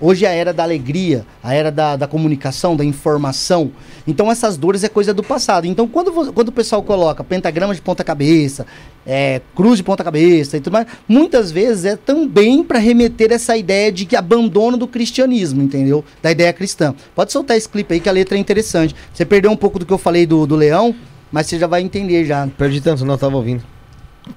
Hoje 0.00 0.24
é 0.24 0.28
a 0.28 0.32
era 0.32 0.52
da 0.52 0.62
alegria, 0.62 1.26
a 1.42 1.52
era 1.54 1.72
da, 1.72 1.96
da 1.96 2.06
comunicação, 2.06 2.76
da 2.76 2.84
informação. 2.84 3.72
Então 4.08 4.32
essas 4.32 4.56
dores 4.56 4.82
é 4.82 4.88
coisa 4.88 5.12
do 5.12 5.22
passado. 5.22 5.66
Então 5.66 5.86
quando, 5.86 6.32
quando 6.32 6.48
o 6.48 6.52
pessoal 6.52 6.82
coloca 6.82 7.22
pentagrama 7.22 7.74
de 7.74 7.82
ponta 7.82 8.02
cabeça, 8.02 8.66
é, 9.06 9.42
cruz 9.54 9.76
de 9.76 9.82
ponta 9.82 10.02
cabeça 10.02 10.56
e 10.56 10.60
tudo 10.60 10.72
mais, 10.72 10.86
muitas 11.06 11.52
vezes 11.52 11.84
é 11.84 11.94
também 11.94 12.64
para 12.64 12.78
remeter 12.78 13.30
essa 13.30 13.54
ideia 13.54 13.92
de 13.92 14.06
que 14.06 14.16
abandono 14.16 14.78
do 14.78 14.88
cristianismo, 14.88 15.62
entendeu? 15.62 16.02
Da 16.22 16.32
ideia 16.32 16.52
cristã. 16.54 16.94
Pode 17.14 17.30
soltar 17.32 17.58
esse 17.58 17.68
clipe 17.68 17.92
aí 17.92 18.00
que 18.00 18.08
a 18.08 18.12
letra 18.12 18.38
é 18.38 18.40
interessante. 18.40 18.96
Você 19.12 19.26
perdeu 19.26 19.50
um 19.50 19.56
pouco 19.56 19.78
do 19.78 19.84
que 19.84 19.92
eu 19.92 19.98
falei 19.98 20.24
do, 20.24 20.46
do 20.46 20.56
leão, 20.56 20.94
mas 21.30 21.46
você 21.46 21.58
já 21.58 21.66
vai 21.66 21.82
entender 21.82 22.24
já. 22.24 22.48
Perdi 22.56 22.80
tanto, 22.80 23.04
não, 23.04 23.14
eu 23.14 23.18
tava 23.18 23.36
ouvindo. 23.36 23.62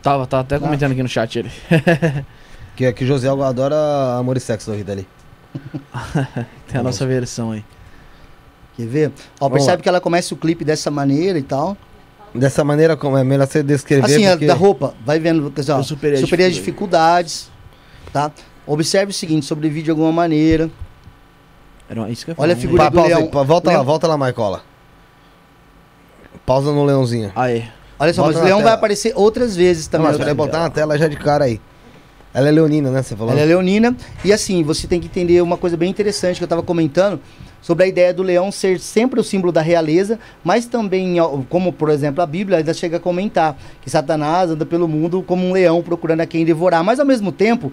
Tava, 0.03 0.27
tava 0.27 0.43
até 0.43 0.59
comentando 0.59 0.91
aqui 0.91 1.01
no 1.01 1.09
chat 1.09 1.39
ele. 1.39 1.51
Que 2.75 2.85
aqui 2.85 3.03
o 3.03 3.07
José 3.07 3.27
Algo 3.27 3.43
adora 3.43 3.75
amor 4.17 4.37
e 4.37 4.39
sexo 4.39 4.71
da 4.71 4.77
vida 4.77 4.91
ali. 4.91 5.07
Tem 6.67 6.79
a 6.79 6.83
nossa 6.83 7.05
versão 7.05 7.51
aí. 7.51 7.63
Quer 8.77 8.87
ver? 8.87 9.11
Ó, 9.39 9.45
Vamos 9.47 9.53
percebe 9.57 9.77
lá. 9.77 9.83
que 9.83 9.89
ela 9.89 10.01
começa 10.01 10.33
o 10.33 10.37
clipe 10.37 10.63
dessa 10.63 10.89
maneira 10.91 11.37
e 11.37 11.43
tal. 11.43 11.75
Dessa 12.33 12.63
maneira, 12.63 12.95
como 12.95 13.17
é 13.17 13.23
melhor 13.23 13.45
você 13.45 13.61
descrever. 13.61 14.05
assim, 14.05 14.25
a 14.25 14.31
porque... 14.31 14.45
da 14.45 14.53
roupa, 14.53 14.93
vai 15.05 15.19
vendo, 15.19 15.51
quer 15.51 15.61
dizer, 15.61 15.73
ó, 15.73 15.79
Eu 15.79 15.83
superei 15.83 16.17
superei, 16.21 16.45
a 16.45 16.49
as 16.49 16.55
dificuldades, 16.55 17.51
tá? 18.13 18.31
Observe 18.65 19.11
o 19.11 19.13
seguinte, 19.13 19.45
sobrevive 19.45 19.83
de 19.83 19.89
alguma 19.91 20.11
maneira. 20.13 20.69
Era 21.89 22.09
isso 22.09 22.23
que 22.23 22.31
eu 22.31 22.35
Olha 22.37 22.53
a 22.53 22.55
figura 22.55 22.83
Pa- 22.83 22.89
do 22.89 22.95
pausa 22.95 23.07
leão. 23.17 23.27
pa- 23.27 23.43
volta 23.43 23.67
lá, 23.69 23.73
Leão. 23.73 23.85
volta 23.85 24.07
lá, 24.07 24.17
Marcola. 24.17 24.63
Pausa 26.45 26.71
no 26.71 26.83
leãozinho. 26.85 27.31
Aí. 27.35 27.65
Olha 27.99 28.13
só, 28.13 28.21
Bota 28.23 28.33
mas 28.35 28.41
o 28.41 28.45
leão 28.45 28.57
vai 28.59 28.65
tela. 28.67 28.75
aparecer 28.77 29.13
outras 29.15 29.55
vezes 29.55 29.85
Não, 29.85 29.91
também. 29.91 30.05
mas 30.07 30.13
outra 30.15 30.25
peraí, 30.33 30.37
botar 30.47 30.59
na 30.61 30.69
tela 30.69 30.97
já 30.97 31.07
de 31.07 31.17
cara 31.17 31.45
aí. 31.45 31.59
Ela 32.33 32.47
é 32.47 32.51
leonina, 32.51 32.89
né? 32.89 33.03
Você 33.03 33.15
falou? 33.15 33.33
Ela 33.33 33.41
é 33.41 33.45
leonina. 33.45 33.95
E 34.23 34.31
assim, 34.31 34.63
você 34.63 34.87
tem 34.87 34.99
que 35.01 35.07
entender 35.07 35.41
uma 35.41 35.57
coisa 35.57 35.75
bem 35.75 35.89
interessante 35.89 36.37
que 36.37 36.43
eu 36.43 36.45
estava 36.45 36.63
comentando 36.63 37.19
sobre 37.61 37.85
a 37.85 37.87
ideia 37.87 38.13
do 38.13 38.23
leão 38.23 38.51
ser 38.51 38.79
sempre 38.79 39.19
o 39.19 39.23
símbolo 39.23 39.51
da 39.51 39.61
realeza, 39.61 40.19
mas 40.43 40.65
também, 40.65 41.17
como 41.49 41.71
por 41.71 41.89
exemplo 41.89 42.21
a 42.21 42.25
Bíblia 42.25 42.57
ainda 42.57 42.73
chega 42.73 42.97
a 42.97 42.99
comentar 42.99 43.55
que 43.81 43.89
Satanás 43.89 44.49
anda 44.49 44.65
pelo 44.65 44.87
mundo 44.87 45.21
como 45.21 45.45
um 45.45 45.53
leão 45.53 45.81
procurando 45.81 46.21
a 46.21 46.25
quem 46.25 46.43
devorar. 46.43 46.83
Mas 46.83 46.99
ao 46.99 47.05
mesmo 47.05 47.31
tempo, 47.31 47.71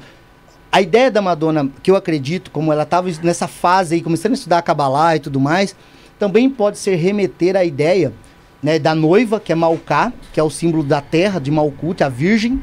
a 0.71 0.83
ideia 0.83 1.11
da 1.11 1.23
Madonna, 1.23 1.69
que 1.83 1.91
eu 1.91 1.97
acredito, 1.97 2.51
como 2.51 2.73
ela 2.73 2.83
estava 2.83 3.09
nessa 3.23 3.49
fase 3.49 3.95
aí, 3.95 4.03
começando 4.03 4.33
a 4.33 4.35
estudar 4.35 4.59
a 4.59 4.63
Kabbalah 4.63 5.17
e 5.17 5.21
tudo 5.21 5.41
mais, 5.41 5.75
também 6.19 6.51
pode 6.51 6.79
ser 6.79 6.97
remeter 6.97 7.57
à 7.57 7.65
ideia 7.65 8.13
né, 8.63 8.79
da 8.79 8.95
noiva, 8.95 9.41
que 9.41 9.53
é 9.53 9.55
Malká, 9.55 10.13
que 10.33 10.39
é 10.39 10.43
o 10.43 10.51
símbolo 10.51 10.83
da 10.83 11.01
terra 11.01 11.41
de 11.41 11.51
Malkut, 11.51 12.03
a 12.05 12.09
virgem, 12.09 12.63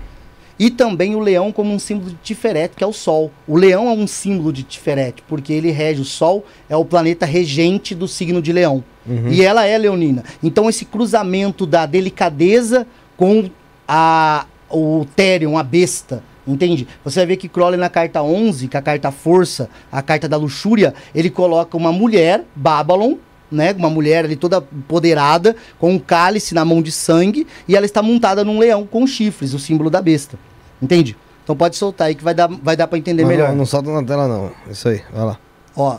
e 0.57 0.69
também 0.69 1.15
o 1.15 1.19
leão 1.19 1.51
como 1.51 1.73
um 1.73 1.79
símbolo 1.79 2.11
de 2.11 2.17
Tiferet, 2.17 2.75
que 2.75 2.83
é 2.83 2.87
o 2.87 2.93
sol. 2.93 3.31
O 3.47 3.57
leão 3.57 3.89
é 3.89 3.91
um 3.91 4.07
símbolo 4.07 4.53
de 4.53 4.63
Tiferet, 4.63 5.21
porque 5.27 5.51
ele 5.51 5.71
rege 5.71 6.01
o 6.01 6.05
sol, 6.05 6.45
é 6.69 6.75
o 6.75 6.85
planeta 6.85 7.25
regente 7.25 7.93
do 7.93 8.07
signo 8.07 8.41
de 8.41 8.53
leão. 8.53 8.83
E 9.31 9.43
ela 9.43 9.65
é 9.65 9.77
leonina. 9.77 10.23
Então 10.41 10.69
esse 10.69 10.85
cruzamento 10.85 11.65
da 11.65 11.85
delicadeza 11.85 12.87
com 13.15 13.49
a, 13.87 14.45
o 14.69 15.05
Therion, 15.15 15.57
a 15.57 15.63
besta, 15.63 16.23
entende? 16.47 16.87
Você 17.03 17.19
vai 17.19 17.27
ver 17.27 17.37
que 17.37 17.47
Crowley 17.47 17.79
na 17.79 17.89
carta 17.89 18.23
11, 18.23 18.67
que 18.67 18.75
é 18.75 18.79
a 18.79 18.83
carta 18.83 19.11
força, 19.11 19.69
a 19.91 20.01
carta 20.01 20.27
da 20.27 20.37
luxúria, 20.37 20.93
ele 21.13 21.29
coloca 21.29 21.77
uma 21.77 21.91
mulher, 21.91 22.43
Babylon, 22.55 23.15
né, 23.51 23.73
uma 23.77 23.89
mulher 23.89 24.25
ali 24.25 24.35
toda 24.35 24.57
empoderada, 24.73 25.55
com 25.79 25.91
um 25.93 25.99
cálice 25.99 26.53
na 26.55 26.65
mão 26.65 26.81
de 26.81 26.91
sangue, 26.91 27.45
e 27.67 27.75
ela 27.75 27.85
está 27.85 28.01
montada 28.01 28.43
num 28.43 28.59
leão 28.59 28.85
com 28.85 29.05
chifres, 29.05 29.53
o 29.53 29.59
símbolo 29.59 29.89
da 29.89 30.01
besta. 30.01 30.37
Entende? 30.81 31.15
Então 31.43 31.55
pode 31.55 31.75
soltar 31.75 32.07
aí 32.07 32.15
que 32.15 32.23
vai 32.23 32.33
dar, 32.33 32.47
vai 32.47 32.75
dar 32.75 32.87
para 32.87 32.97
entender 32.97 33.21
Não, 33.23 33.29
melhor. 33.29 33.49
Não, 33.49 33.55
não 33.57 33.65
solta 33.65 33.91
na 33.91 34.03
tela, 34.03 34.27
não. 34.27 34.51
Isso 34.69 34.87
aí, 34.89 35.01
vai 35.13 35.25
lá. 35.25 35.37
Ó, 35.75 35.97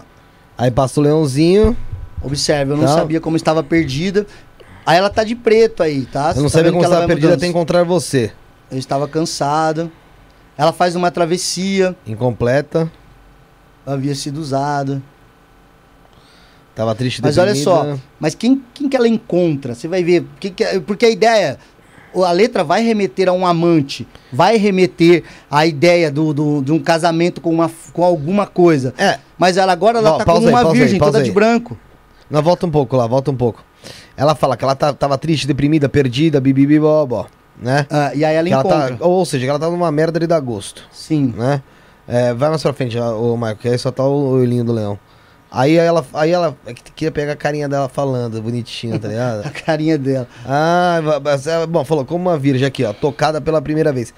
Aí 0.59 0.71
passa 0.71 0.99
o 1.01 1.03
leãozinho. 1.03 1.77
observe, 2.23 2.73
eu 2.73 2.77
não 2.77 2.85
Tá. 2.87 2.95
sabia 2.95 3.21
como 3.21 3.37
estava 3.37 3.63
perdida. 3.63 4.27
Aí 4.87 4.97
ela 4.97 5.11
tá 5.11 5.23
de 5.23 5.35
preto 5.37 5.83
aí, 5.83 6.07
tá? 6.07 6.31
Eu 6.35 6.37
não 6.43 6.45
tá 6.45 6.49
sabia 6.59 6.73
como 6.73 6.83
estava 6.83 7.07
perdida 7.07 7.35
até 7.35 7.47
encontrar 7.47 7.85
você. 7.85 8.33
Eu 8.71 8.79
estava 8.79 9.07
cansada. 9.07 9.91
Ela 10.57 10.73
faz 10.73 10.97
uma 10.97 11.11
travessia, 11.11 11.95
Incompleta. 12.07 12.91
havia 13.87 14.15
sido 14.15 14.39
usada. 14.41 15.03
Tava 16.77 16.95
triste 16.95 17.23
Mas 17.23 17.39
olha 17.39 17.55
só, 17.55 17.97
mas 18.21 18.35
quem, 18.35 18.63
quem 18.75 18.87
que 18.89 18.95
ela 18.97 19.09
encontra? 19.09 19.75
Você 19.75 19.89
vai 19.89 20.05
ver. 20.05 20.27
Que 20.39 20.51
que 20.51 20.79
porque 20.81 21.07
a 21.07 21.11
ideia. 21.11 21.59
A 22.15 22.31
letra 22.33 22.63
vai 22.65 22.83
remeter 22.83 23.29
a 23.29 23.33
um 23.33 23.47
amante, 23.47 24.07
vai 24.33 24.57
remeter 24.57 25.23
à 25.51 25.67
ideia 25.67 26.11
do, 26.11 26.33
do- 26.33 26.63
de 26.63 26.73
um 26.73 26.79
casamento 26.79 27.43
com, 27.43 27.51
uma, 27.51 27.71
com 27.93 28.03
alguma 28.05 28.47
coisa. 28.47 28.95
É, 28.97 29.19
Mas 29.37 29.59
ela 29.59 29.73
agora 29.73 29.99
ela 29.99 30.13
Ó, 30.13 30.17
tá 30.19 30.25
como 30.25 30.47
aí, 30.47 30.53
uma 30.55 30.71
aí, 30.71 30.79
virgem, 30.79 30.99
pausa 30.99 31.13
toda 31.13 31.19
aí. 31.25 31.29
de 31.29 31.31
branco. 31.35 31.77
não, 32.31 32.41
volta 32.43 32.65
um 32.67 32.71
pouco 32.71 32.97
lá, 32.97 33.07
volta 33.07 33.31
um 33.31 33.37
pouco. 33.37 33.63
Ela 34.17 34.35
fala 34.35 34.57
que 34.57 34.65
ela 34.65 34.75
tá- 34.75 34.95
tava 34.95 35.19
triste, 35.19 35.47
deprimida, 35.47 35.91
perdida, 35.91 36.41
bibibibobó, 36.41 37.27
né? 37.61 37.87
Ah, 37.91 38.13
e 38.15 38.25
aí 38.25 38.35
ela 38.35 38.47
Que 38.49 38.53
ela 38.55 38.63
encontra. 38.63 38.97
tá, 38.97 39.05
ou 39.07 39.25
seja, 39.27 39.45
que 39.45 39.51
ela 39.51 39.59
tá 39.59 39.69
numa 39.69 39.93
merda 39.93 40.19
de 40.19 40.27
dar 40.27 40.41
gosto, 40.41 40.85
Sim. 40.91 41.35
né? 41.37 41.61
É, 42.09 42.33
vai 42.33 42.49
mais 42.49 42.63
pra 42.63 42.73
frente, 42.73 42.99
o 42.99 43.37
Marco, 43.37 43.61
que 43.61 43.69
aí 43.69 43.77
só 43.77 43.91
tá 43.91 44.05
o 44.05 44.31
olhinho 44.31 44.65
do 44.65 44.73
leão. 44.73 44.99
Aí 45.57 45.75
ela, 45.75 46.05
aí 46.13 46.33
ela 46.33 46.55
que 46.67 46.93
queria 46.93 47.11
pegar 47.11 47.33
a 47.33 47.37
carinha 47.37 47.67
dela 47.67 47.89
falando, 47.89 48.43
bonitinha, 48.43 48.99
tá 48.99 49.09
ligado? 49.09 49.41
A 49.49 49.51
carinha 49.51 49.97
dela. 49.97 50.29
Ah, 50.45 51.01
é, 51.63 51.67
bom, 51.67 51.83
falou 51.83 52.05
como 52.05 52.29
uma 52.29 52.39
virgem 52.39 52.67
aqui, 52.67 52.85
ó, 52.85 52.93
tocada 52.93 53.41
pela 53.41 53.63
primeira 53.63 53.91
vez. 53.91 54.13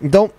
Então, 0.00 0.30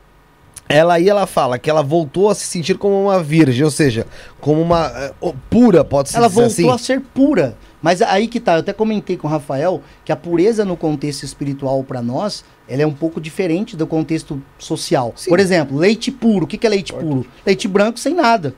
ela 0.67 0.95
aí 0.95 1.07
ela 1.07 1.27
fala 1.27 1.59
que 1.59 1.69
ela 1.69 1.83
voltou 1.83 2.31
a 2.31 2.35
se 2.35 2.47
sentir 2.47 2.79
como 2.79 2.99
uma 2.99 3.21
virgem, 3.21 3.63
ou 3.63 3.69
seja, 3.69 4.07
como 4.41 4.59
uma 4.59 5.13
ó, 5.21 5.33
pura, 5.51 5.85
pode 5.85 6.09
ser 6.09 6.17
Ela 6.17 6.27
dizer 6.27 6.41
voltou 6.41 6.73
assim. 6.73 6.75
a 6.75 6.77
ser 6.79 6.99
pura. 6.99 7.55
Mas 7.79 8.01
aí 8.01 8.27
que 8.27 8.39
tá, 8.39 8.55
eu 8.55 8.59
até 8.61 8.73
comentei 8.73 9.17
com 9.17 9.27
o 9.27 9.29
Rafael 9.29 9.83
que 10.03 10.11
a 10.11 10.15
pureza 10.15 10.65
no 10.65 10.75
contexto 10.75 11.21
espiritual 11.23 11.83
para 11.83 12.01
nós, 12.01 12.43
ela 12.67 12.81
é 12.81 12.87
um 12.87 12.93
pouco 12.93 13.21
diferente 13.21 13.77
do 13.77 13.85
contexto 13.85 14.41
social. 14.57 15.13
Sim. 15.15 15.29
Por 15.29 15.39
exemplo, 15.39 15.77
leite 15.77 16.11
puro. 16.11 16.45
O 16.45 16.47
que, 16.47 16.57
que 16.57 16.65
é 16.65 16.69
leite 16.71 16.91
puro? 16.91 17.23
Leite 17.45 17.67
branco 17.67 17.99
sem 17.99 18.15
nada. 18.15 18.55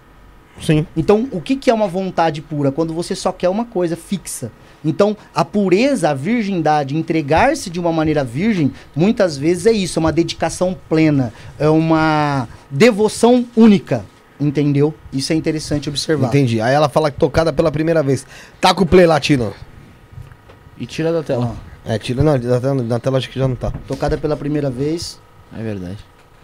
Sim. 0.62 0.86
Então, 0.96 1.28
o 1.32 1.42
que, 1.42 1.56
que 1.56 1.70
é 1.70 1.74
uma 1.74 1.88
vontade 1.88 2.42
pura? 2.42 2.72
Quando 2.72 2.94
você 2.94 3.16
só 3.16 3.32
quer 3.32 3.50
uma 3.50 3.66
coisa 3.66 3.96
fixa. 3.96 4.52
Então, 4.84 5.16
a 5.34 5.46
pureza, 5.46 6.10
a 6.10 6.14
virgindade, 6.14 6.98
entregar-se 6.98 7.70
de 7.70 7.80
uma 7.80 7.92
maneira 7.92 8.24
virgem, 8.24 8.72
muitas 8.96 9.38
vezes 9.38 9.66
é 9.68 9.72
isso, 9.72 10.00
é 10.00 10.02
uma 10.02 10.12
dedicação 10.12 10.76
plena, 10.90 11.32
é 11.60 11.70
uma 11.70 12.48
devoção 12.70 13.46
única. 13.56 14.04
Entendeu? 14.40 14.92
Isso 15.14 15.32
é 15.32 15.36
interessante 15.36 15.88
observar. 15.88 16.28
Entendi. 16.30 16.60
Aí 16.60 16.74
ela 16.74 16.90
fala 16.90 17.12
que 17.12 17.20
tocada 17.20 17.54
pela 17.54 17.72
primeira 17.72 18.02
vez. 18.02 18.26
Tá 18.60 18.74
com 18.74 18.84
o 18.84 18.88
play 18.88 19.06
latino. 19.06 19.54
E 20.80 20.88
tira 20.88 21.14
da 21.14 21.22
tela. 21.22 21.56
É, 21.86 22.00
tira, 22.00 22.24
não, 22.24 22.34
na 22.40 22.60
tela, 22.60 22.84
na 22.84 23.00
tela 23.00 23.18
acho 23.20 23.30
que 23.30 23.38
já 23.38 23.48
não 23.48 23.56
tá. 23.56 23.72
Tocada 23.88 24.18
pela 24.18 24.36
primeira 24.36 24.72
vez, 24.72 25.20
É 25.56 25.62
verdade. 25.62 25.98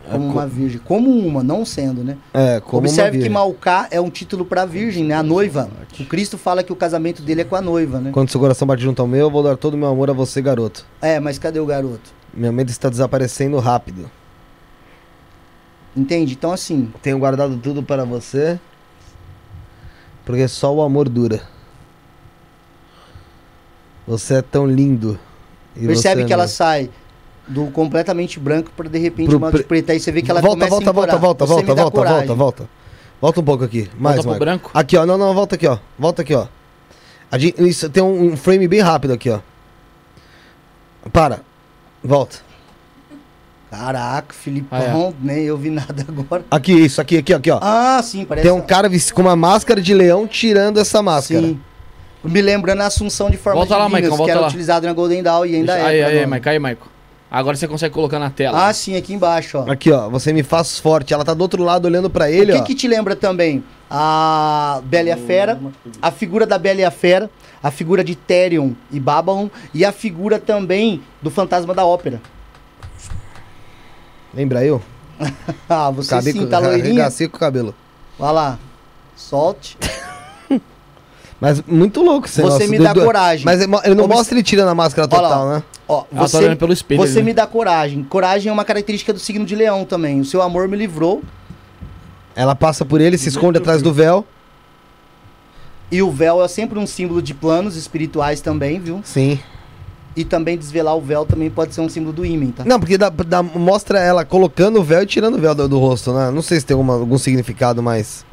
Como 0.10 0.26
É, 0.30 0.32
uma 0.32 0.48
virgem. 0.48 0.80
Como 0.84 1.10
uma, 1.10 1.44
não 1.44 1.64
sendo, 1.66 2.03
né? 2.03 2.18
É, 2.34 2.60
como 2.60 2.82
uma 2.82 2.88
Observe 2.90 3.19
que. 3.19 3.30
Malcá 3.30 3.88
é 3.92 4.00
um 4.02 4.10
título 4.10 4.45
pra 4.45 4.66
virgem, 4.66 5.03
né? 5.03 5.14
A 5.16 5.24
noiva. 5.24 5.69
O 6.00 6.06
Cristo 6.06 6.38
fala 6.38 6.64
que 6.64 6.72
o 6.74 6.76
casamento 6.76 7.22
dele 7.22 7.42
é 7.42 7.44
com 7.44 7.56
a 7.56 7.61
noiva, 7.61 8.00
né? 8.00 8.11
Quando 8.11 8.30
seu 8.30 8.40
coração 8.40 8.68
bate 8.68 8.82
junto 8.82 9.02
ao 9.02 9.08
meu, 9.08 9.22
eu 9.27 9.32
vou 9.32 9.44
dar 9.44 9.56
todo 9.58 9.74
o 9.76 9.77
meu 9.77 9.88
amor 9.90 10.10
a 10.10 10.14
você, 10.14 10.42
garoto. 10.42 10.86
É, 11.02 11.19
mas 11.19 11.38
cadê 11.38 11.60
o 11.60 11.66
garoto? 11.66 12.11
Meu 12.34 12.52
medo 12.53 12.69
está 12.69 12.90
desaparecendo 12.90 13.58
rápido. 13.60 14.10
Entende? 15.95 16.34
Então, 16.34 16.52
assim, 16.52 16.92
Tenho 17.02 17.18
guardado 17.18 17.58
tudo 17.58 17.82
para 17.82 18.06
você. 18.06 18.60
Porque 20.26 20.48
só 20.48 20.74
o 20.74 20.82
amor 20.82 21.10
dura. 21.10 21.42
Você 24.06 24.36
é 24.36 24.42
tão 24.42 24.66
lindo. 24.68 25.19
Percebe 25.74 26.22
você 26.22 26.27
que 26.27 26.34
ela 26.34 26.44
não- 26.44 26.50
sai 26.50 26.90
do 27.48 27.67
completamente 27.67 28.40
branco 28.40 28.72
pra 28.76 28.88
de 28.90 28.98
repente 29.00 29.30
Pro 29.30 29.38
uma 29.38 29.50
pre- 29.50 29.59
de 29.59 29.66
preta. 29.66 29.93
Aí 29.93 30.00
você 30.00 30.11
vê 30.11 30.22
que 30.22 30.30
ela 30.32 30.42
volta, 30.42 30.56
começa 30.56 30.69
volta, 30.72 30.90
a 30.90 30.93
volta, 30.93 31.08
encorar. 31.16 31.22
volta, 31.22 31.45
Você 31.45 31.53
volta, 31.53 31.76
volta, 31.82 31.92
coragem. 31.98 32.17
volta, 32.27 32.34
volta. 32.35 32.69
Volta 33.22 33.40
um 33.40 33.43
pouco 33.43 33.64
aqui. 33.64 33.90
Mais, 33.98 34.24
Volta 34.24 34.40
branco? 34.40 34.69
Aqui, 34.74 34.95
ó. 34.98 35.06
Não, 35.06 35.17
não, 35.17 35.34
volta 35.34 35.56
aqui, 35.56 35.66
ó. 35.67 35.77
Volta 35.98 36.22
aqui, 36.22 36.35
ó. 36.35 36.48
A 37.32 37.38
gente, 37.38 37.61
isso, 37.67 37.90
tem 37.90 38.03
um, 38.03 38.34
um 38.34 38.38
frame 38.38 38.67
bem 38.67 38.80
rápido 38.82 39.14
aqui, 39.14 39.30
ó. 39.30 39.40
Para. 41.11 41.40
Volta. 42.03 42.38
Caraca, 43.69 44.34
Filipão, 44.34 45.14
Ah, 45.14 45.14
nem 45.22 45.43
eu 45.43 45.58
vi 45.58 45.69
nada 45.69 46.06
agora. 46.08 46.45
Aqui, 46.50 46.72
isso, 46.72 47.01
aqui, 47.01 47.17
aqui, 47.17 47.34
aqui, 47.34 47.51
ó. 47.51 47.59
Ah, 47.61 48.00
sim, 48.01 48.24
parece. 48.24 48.48
tem 48.48 48.56
um 48.56 48.61
cara 48.61 48.90
com 49.14 49.22
uma 49.22 49.35
máscara 49.35 49.82
de 49.82 49.93
leão 49.93 50.26
tirando 50.26 50.80
essa 50.80 51.01
máscara. 51.01 51.48
Sim. 51.48 51.59
Me 52.24 52.42
lembrando 52.42 52.82
a 52.82 52.85
assunção 52.88 53.30
de 53.30 53.35
formas 53.38 53.67
Volta 53.67 53.77
lá, 53.77 53.85
divinas, 53.88 54.09
Maicon, 54.09 54.16
que 54.24 54.30
era 54.32 54.34
volta 54.35 54.42
lá. 54.42 54.48
utilizado 54.48 54.88
na 54.88 54.93
Golden 54.93 55.22
Dawn 55.22 55.45
e 55.45 55.56
ainda 55.56 55.74
Deixa- 55.74 55.88
é. 55.92 55.92
aí, 55.92 56.00
pra 56.11 56.19
aí. 56.22 56.26
Maico, 56.26 56.50
aí, 56.50 56.59
Maico. 56.59 56.88
Agora 57.30 57.58
você 57.58 57.68
consegue 57.68 57.94
colocar 57.94 58.20
na 58.20 58.30
tela. 58.30 58.68
Ah, 58.68 58.74
sim, 58.74 58.96
aqui 58.96 59.14
embaixo, 59.14 59.58
ó. 59.58 59.70
Aqui, 59.70 59.92
ó. 59.92 60.10
Você 60.10 60.32
me 60.32 60.44
faz 60.44 60.80
forte. 60.80 61.14
Ela 61.14 61.26
tá 61.26 61.34
do 61.34 61.42
outro 61.42 61.62
lado 61.62 61.86
olhando 61.86 62.10
pra 62.10 62.32
ele, 62.32 62.54
o 62.54 62.56
que, 62.56 62.62
ó. 62.62 62.64
que 62.64 62.76
te 62.76 62.88
lembra 62.88 63.16
também? 63.16 63.64
A 63.90 64.82
Bela 64.86 65.10
e 65.10 65.12
a 65.12 65.18
Fera, 65.18 65.60
a 66.02 66.12
figura 66.12 66.46
da 66.46 66.58
Bela 66.58 66.82
e 66.82 66.86
a 66.86 66.92
Fera, 66.92 67.30
a 67.62 67.70
figura 67.70 68.04
de 68.04 68.16
Therion 68.16 68.72
e 68.92 69.00
Babylon 69.00 69.50
e 69.74 69.84
a 69.84 69.92
figura 69.92 70.40
também 70.40 71.02
do 71.22 71.30
Fantasma 71.30 71.74
da 71.74 71.86
Ópera. 71.86 72.22
Lembra 74.34 74.64
eu? 74.64 74.82
Ah, 75.70 75.90
você 75.92 76.14
Acabei 76.14 76.32
sim, 76.32 76.40
com, 76.40 76.48
tá 76.48 76.60
loirinha? 76.60 77.10
com 77.12 77.38
o 77.38 77.40
cabelo. 77.40 77.76
Vai 78.18 78.32
lá, 78.32 78.60
solte. 79.16 79.78
Mas 81.40 81.61
muito 81.67 82.01
louco 82.01 82.25
esse 82.27 82.41
Você 82.41 82.64
negócio 82.66 82.69
me 82.72 82.80
dá 82.80 82.93
do- 82.93 83.03
coragem. 83.03 83.45
Mas 83.45 83.59
ele 83.59 83.67
mo- 83.67 83.82
ele 83.83 83.93
não 83.95 84.06
Obs- 84.06 84.17
mostra 84.17 84.35
ele 84.35 84.43
tirando 84.43 84.69
a 84.69 84.75
máscara 84.75 85.07
Olha 85.11 85.22
lá, 85.22 85.30
total, 85.30 85.49
né? 85.49 85.64
Ó, 85.88 86.01
tá 86.01 86.07
você, 86.27 86.38
olhando 86.38 86.57
pelo 86.57 86.74
espelho. 86.74 86.99
você 86.99 87.19
ali, 87.19 87.24
me 87.25 87.32
né? 87.32 87.35
dá 87.35 87.45
coragem. 87.48 88.03
Coragem 88.03 88.49
é 88.49 88.53
uma 88.53 88.66
característica 88.66 89.14
do 89.14 89.19
signo 89.19 89.45
de 89.45 89.56
leão 89.56 89.85
também. 89.85 90.19
O 90.19 90.25
seu 90.25 90.41
amor 90.41 90.67
me 90.67 90.75
livrou 90.75 91.22
Ela 92.35 92.56
passa 92.56 92.83
por 92.83 92.99
ele, 93.01 93.17
se 93.17 93.30
esconde 93.30 93.57
atrás 93.59 93.82
do 93.83 93.93
véu. 93.93 94.25
e 95.91 96.01
o 96.01 96.11
véu 96.11 96.43
é 96.43 96.48
sempre 96.48 96.77
um 96.80 96.85
símbolo 96.88 97.22
de 97.22 97.33
planos 97.33 97.75
espirituais 97.77 98.41
também, 98.41 98.80
viu? 98.80 99.01
Sim. 99.03 99.40
E 100.16 100.25
também 100.25 100.57
desvelar 100.57 100.95
o 100.98 101.01
véu 101.01 101.25
também 101.25 101.49
pode 101.49 101.74
ser 101.75 101.82
um 101.82 101.88
símbolo 101.90 102.11
do 102.11 102.25
ímen, 102.25 102.49
tá? 102.51 102.66
Não, 102.66 102.80
porque 102.80 102.98
dá, 102.98 103.09
dá- 103.09 103.43
mostra 103.43 103.99
ela 103.99 104.25
colocando 104.25 104.80
o 104.80 104.83
véu 104.83 105.03
e 105.03 105.06
tirando 105.06 105.35
o 105.35 105.40
véu 105.40 105.53
do, 105.53 105.67
do 105.69 105.77
rosto, 105.80 106.11
né? 106.11 106.32
Não 106.32 106.41
sei 106.41 106.59
se 106.59 106.66
tem 106.66 106.74
alguma- 106.74 106.95
algum 106.95 107.17
significado, 107.19 107.82
mas. 107.83 108.25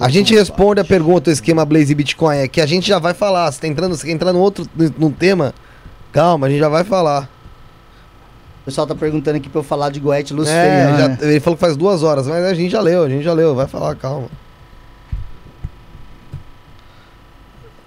A 0.00 0.08
gente 0.08 0.34
responde 0.34 0.80
a 0.80 0.82
bate. 0.82 0.88
pergunta, 0.88 1.30
o 1.30 1.32
esquema 1.32 1.64
Blaze 1.64 1.92
e 1.92 1.94
Bitcoin, 1.94 2.36
é 2.36 2.48
que 2.48 2.60
a 2.60 2.66
gente 2.66 2.86
já 2.88 2.98
vai 2.98 3.14
falar. 3.14 3.50
Você 3.50 3.60
tá 3.60 3.66
entrando, 3.68 3.96
você 3.96 4.06
quer 4.06 4.12
entrar 4.12 4.32
no 4.32 4.40
outro 4.40 4.66
num 4.98 5.10
tema? 5.10 5.54
Calma, 6.12 6.46
a 6.46 6.50
gente 6.50 6.60
já 6.60 6.68
vai 6.68 6.84
falar. 6.84 7.28
O 8.62 8.64
pessoal 8.64 8.86
tá 8.86 8.94
perguntando 8.94 9.36
aqui 9.38 9.48
pra 9.48 9.60
eu 9.60 9.64
falar 9.64 9.90
de 9.90 9.98
Goethe 10.00 10.32
É, 10.32 10.36
Luciferiano. 10.36 10.98
já- 10.98 11.08
né? 11.08 11.18
ele 11.22 11.40
falou 11.40 11.56
que 11.56 11.60
faz 11.60 11.76
duas 11.76 12.02
horas, 12.02 12.26
mas 12.26 12.44
a 12.44 12.54
gente 12.54 12.70
já 12.70 12.80
leu, 12.80 13.02
a 13.04 13.08
gente 13.08 13.22
já 13.24 13.32
leu, 13.32 13.54
vai 13.54 13.66
falar, 13.66 13.94
calma. 13.96 14.28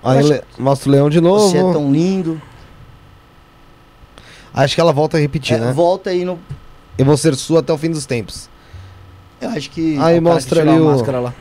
Aí 0.03 0.17
acho 0.19 0.30
le- 0.30 0.41
mostra 0.58 0.90
o 0.90 0.91
leão 0.91 1.09
de 1.09 1.22
novo. 1.22 1.50
Você 1.50 1.58
é 1.58 1.61
tão 1.61 1.91
lindo. 1.91 2.41
Acho 4.53 4.75
que 4.75 4.82
ela 4.82 4.91
volta 4.91 5.17
a 5.17 5.19
repetir, 5.19 5.56
É, 5.56 5.59
né? 5.59 5.72
Volta 5.72 6.09
aí 6.09 6.25
no. 6.25 6.40
Eu 6.98 7.06
vou 7.06 7.16
ser 7.16 7.35
sua 7.35 7.59
até 7.59 7.72
o 7.72 7.77
fim 7.77 7.90
dos 7.91 8.06
tempos. 8.06 8.50
Eu 9.40 9.50
acho 9.51 9.69
que. 9.69 9.98
Aí 10.00 10.16
que 10.16 10.22
mostra 10.22 10.61
ali 10.61 10.69
a 10.72 10.74
o. 10.74 10.85
máscara 10.85 11.19
lá. 11.19 11.33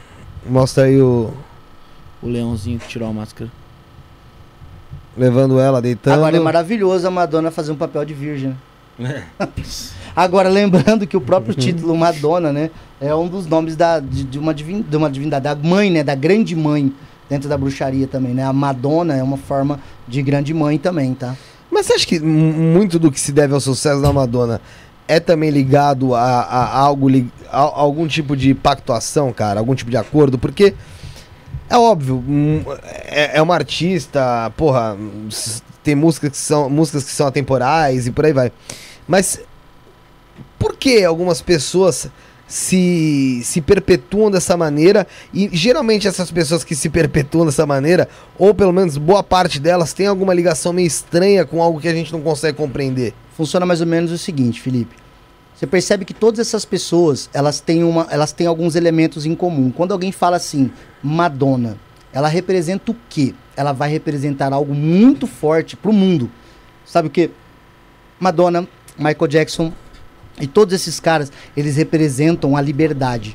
Mostra 0.47 0.85
aí 0.85 1.01
o. 1.01 1.31
O 2.23 2.29
leãozinho 2.29 2.79
que 2.79 2.89
tirou 2.89 3.09
a 3.09 3.13
máscara. 3.13 3.51
Levando 5.17 5.59
ela, 5.59 5.81
deitando. 5.83 6.15
Agora 6.15 6.37
é 6.37 6.41
maravilhoso 6.41 7.07
a 7.07 7.11
Madonna 7.11 7.51
fazer 7.51 7.73
um 7.73 7.77
papel 7.77 8.05
de 8.05 8.15
virgem. 8.15 8.57
É. 8.99 9.23
Agora, 10.15 10.49
lembrando 10.49 11.07
que 11.07 11.17
o 11.17 11.21
próprio 11.21 11.55
título 11.57 11.97
Madonna, 11.97 12.53
né? 12.53 12.71
É 13.01 13.15
um 13.15 13.27
dos 13.29 13.47
nomes 13.47 13.77
da, 13.77 13.99
de, 14.01 14.25
de 14.25 14.39
uma, 14.39 14.53
divin, 14.55 14.83
de 14.83 14.97
uma 14.97 15.11
divindade, 15.11 15.45
da 15.45 15.55
mãe, 15.55 15.91
né? 15.91 16.05
Da 16.05 16.15
grande 16.15 16.55
mãe 16.55 16.93
dentro 17.29 17.49
da 17.49 17.57
bruxaria 17.57 18.07
também, 18.07 18.35
né? 18.35 18.45
A 18.45 18.53
Madonna 18.53 19.15
é 19.17 19.23
uma 19.23 19.37
forma 19.37 19.81
de 20.07 20.21
grande 20.23 20.53
mãe 20.53 20.79
também, 20.79 21.15
tá? 21.15 21.37
Mas 21.71 21.87
você 21.87 21.95
acha 21.95 22.07
que 22.07 22.19
mu- 22.21 22.53
muito 22.53 22.99
do 22.99 23.11
que 23.11 23.21
se 23.21 23.33
deve 23.33 23.55
ao 23.55 23.61
sucesso 23.61 24.03
da 24.03 24.13
Madonna 24.13 24.61
é 25.11 25.21
também 25.21 25.51
ligado 25.51 26.15
a, 26.15 26.21
a- 26.23 26.65
a 26.65 26.79
algo 26.79 27.09
a, 27.51 27.59
algum 27.59 28.07
tipo 28.07 28.37
de 28.37 28.55
pactuação, 28.55 29.33
cara? 29.33 29.59
Algum 29.61 29.75
tipo 29.75 29.91
de 29.91 29.97
acordo? 29.97 30.39
Porque 30.39 30.75
é 31.69 31.77
óbvio, 31.77 32.23
é, 33.07 33.39
é 33.39 33.43
uma 33.43 33.55
artista, 33.55 34.53
porra, 34.57 34.97
tem 35.83 35.95
músicas 35.95 36.31
que 36.31 36.37
são 36.37 36.71
músicas 36.71 37.05
que 37.05 37.11
são 37.11 37.27
atemporais 37.27 38.07
e 38.07 38.11
por 38.13 38.25
aí 38.25 38.33
vai. 38.33 38.53
Mas 39.09 39.41
por 40.59 40.77
que 40.77 41.03
algumas 41.05 41.41
pessoas 41.43 42.09
se, 42.47 43.41
se 43.45 43.61
perpetuam 43.61 44.31
dessa 44.31 44.57
maneira 44.57 45.07
e 45.33 45.49
geralmente 45.53 46.07
essas 46.09 46.31
pessoas 46.31 46.65
que 46.65 46.75
se 46.75 46.89
perpetuam 46.89 47.47
dessa 47.47 47.65
maneira, 47.67 48.09
ou 48.39 48.53
pelo 48.55 48.73
menos 48.73 48.97
boa 48.97 49.23
parte 49.23 49.59
delas, 49.61 49.93
tem 49.93 50.07
alguma 50.07 50.35
ligação 50.35 50.73
meio 50.73 50.87
estranha 50.87 51.45
com 51.45 51.63
algo 51.63 51.81
que 51.81 51.89
a 51.89 51.95
gente 51.95 52.13
não 52.13 52.21
consegue 52.21 52.57
compreender? 52.59 53.15
Funciona 53.41 53.65
mais 53.65 53.81
ou 53.81 53.87
menos 53.87 54.13
o 54.13 54.19
seguinte, 54.19 54.61
Felipe. 54.61 54.95
Você 55.55 55.67
percebe 55.67 56.05
que 56.05 56.13
todas 56.13 56.39
essas 56.39 56.67
pessoas, 56.67 57.31
elas 57.33 57.59
têm, 57.59 57.83
uma, 57.83 58.07
elas 58.11 58.33
têm 58.33 58.47
alguns 58.47 58.75
elementos 58.75 59.25
em 59.25 59.35
comum. 59.35 59.71
Quando 59.71 59.93
alguém 59.93 60.13
fala 60.13 60.37
assim, 60.37 60.71
Madonna, 61.03 61.79
ela 62.13 62.29
representa 62.29 62.91
o 62.91 62.97
quê? 63.09 63.35
Ela 63.57 63.73
vai 63.73 63.89
representar 63.89 64.53
algo 64.53 64.75
muito 64.75 65.27
forte 65.27 65.75
pro 65.75 65.91
mundo. 65.91 66.31
Sabe 66.85 67.09
o 67.09 67.11
quê? 67.11 67.31
Madonna, 68.19 68.69
Michael 68.99 69.27
Jackson 69.27 69.73
e 70.39 70.47
todos 70.47 70.75
esses 70.75 71.01
caras, 71.01 71.33
eles 71.57 71.77
representam 71.77 72.59
a 72.59 72.61
liberdade. 72.61 73.35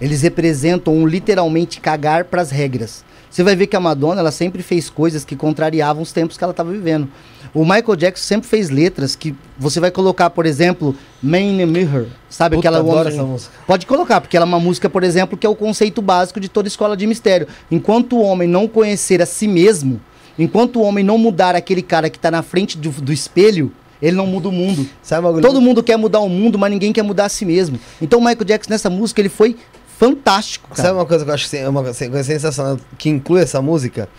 Eles 0.00 0.22
representam 0.22 1.06
literalmente 1.06 1.80
cagar 1.80 2.24
pras 2.24 2.50
regras. 2.50 3.04
Você 3.30 3.44
vai 3.44 3.54
ver 3.54 3.68
que 3.68 3.76
a 3.76 3.80
Madonna, 3.80 4.22
ela 4.22 4.32
sempre 4.32 4.60
fez 4.60 4.90
coisas 4.90 5.24
que 5.24 5.36
contrariavam 5.36 6.02
os 6.02 6.10
tempos 6.10 6.36
que 6.36 6.42
ela 6.42 6.52
estava 6.52 6.72
vivendo. 6.72 7.08
O 7.56 7.64
Michael 7.64 7.96
Jackson 7.96 8.22
sempre 8.22 8.46
fez 8.46 8.68
letras 8.68 9.16
que 9.16 9.34
você 9.58 9.80
vai 9.80 9.90
colocar, 9.90 10.28
por 10.28 10.44
exemplo, 10.44 10.94
Man 11.22 11.38
in 11.40 11.56
the 11.56 11.64
Mirror, 11.64 12.04
sabe 12.28 12.54
Puta, 12.56 12.68
aquela 12.68 12.82
adoro 12.84 13.08
essa 13.08 13.22
música. 13.22 13.50
Pode 13.66 13.86
colocar, 13.86 14.20
porque 14.20 14.36
ela 14.36 14.44
é 14.44 14.48
uma 14.48 14.60
música, 14.60 14.90
por 14.90 15.02
exemplo, 15.02 15.38
que 15.38 15.46
é 15.46 15.48
o 15.48 15.54
conceito 15.56 16.02
básico 16.02 16.38
de 16.38 16.50
toda 16.50 16.68
escola 16.68 16.94
de 16.94 17.06
mistério. 17.06 17.48
Enquanto 17.70 18.16
o 18.16 18.20
homem 18.20 18.46
não 18.46 18.68
conhecer 18.68 19.22
a 19.22 19.26
si 19.26 19.48
mesmo, 19.48 19.98
enquanto 20.38 20.80
o 20.80 20.82
homem 20.82 21.02
não 21.02 21.16
mudar 21.16 21.56
aquele 21.56 21.80
cara 21.80 22.10
que 22.10 22.18
tá 22.18 22.30
na 22.30 22.42
frente 22.42 22.76
do, 22.76 22.90
do 22.90 23.10
espelho, 23.10 23.72
ele 24.02 24.14
não 24.16 24.26
muda 24.26 24.50
o 24.50 24.52
mundo. 24.52 24.86
Sabe? 25.02 25.26
Todo 25.40 25.58
mundo 25.58 25.82
quer 25.82 25.96
mudar 25.96 26.20
o 26.20 26.28
mundo, 26.28 26.58
mas 26.58 26.70
ninguém 26.70 26.92
quer 26.92 27.02
mudar 27.04 27.24
a 27.24 27.28
si 27.30 27.46
mesmo. 27.46 27.80
Então 28.02 28.18
o 28.18 28.22
Michael 28.22 28.44
Jackson 28.44 28.70
nessa 28.70 28.90
música, 28.90 29.18
ele 29.22 29.30
foi 29.30 29.56
fantástico, 29.98 30.68
cara. 30.68 30.82
Sabe 30.82 30.98
uma 30.98 31.06
coisa 31.06 31.24
que 31.24 31.30
eu 31.30 31.34
acho 31.34 31.46
sen- 31.48 31.66
uma 31.66 31.82
coisa 31.82 32.22
sensacional 32.22 32.78
que 32.98 33.08
inclui 33.08 33.40
essa 33.40 33.62
música? 33.62 34.10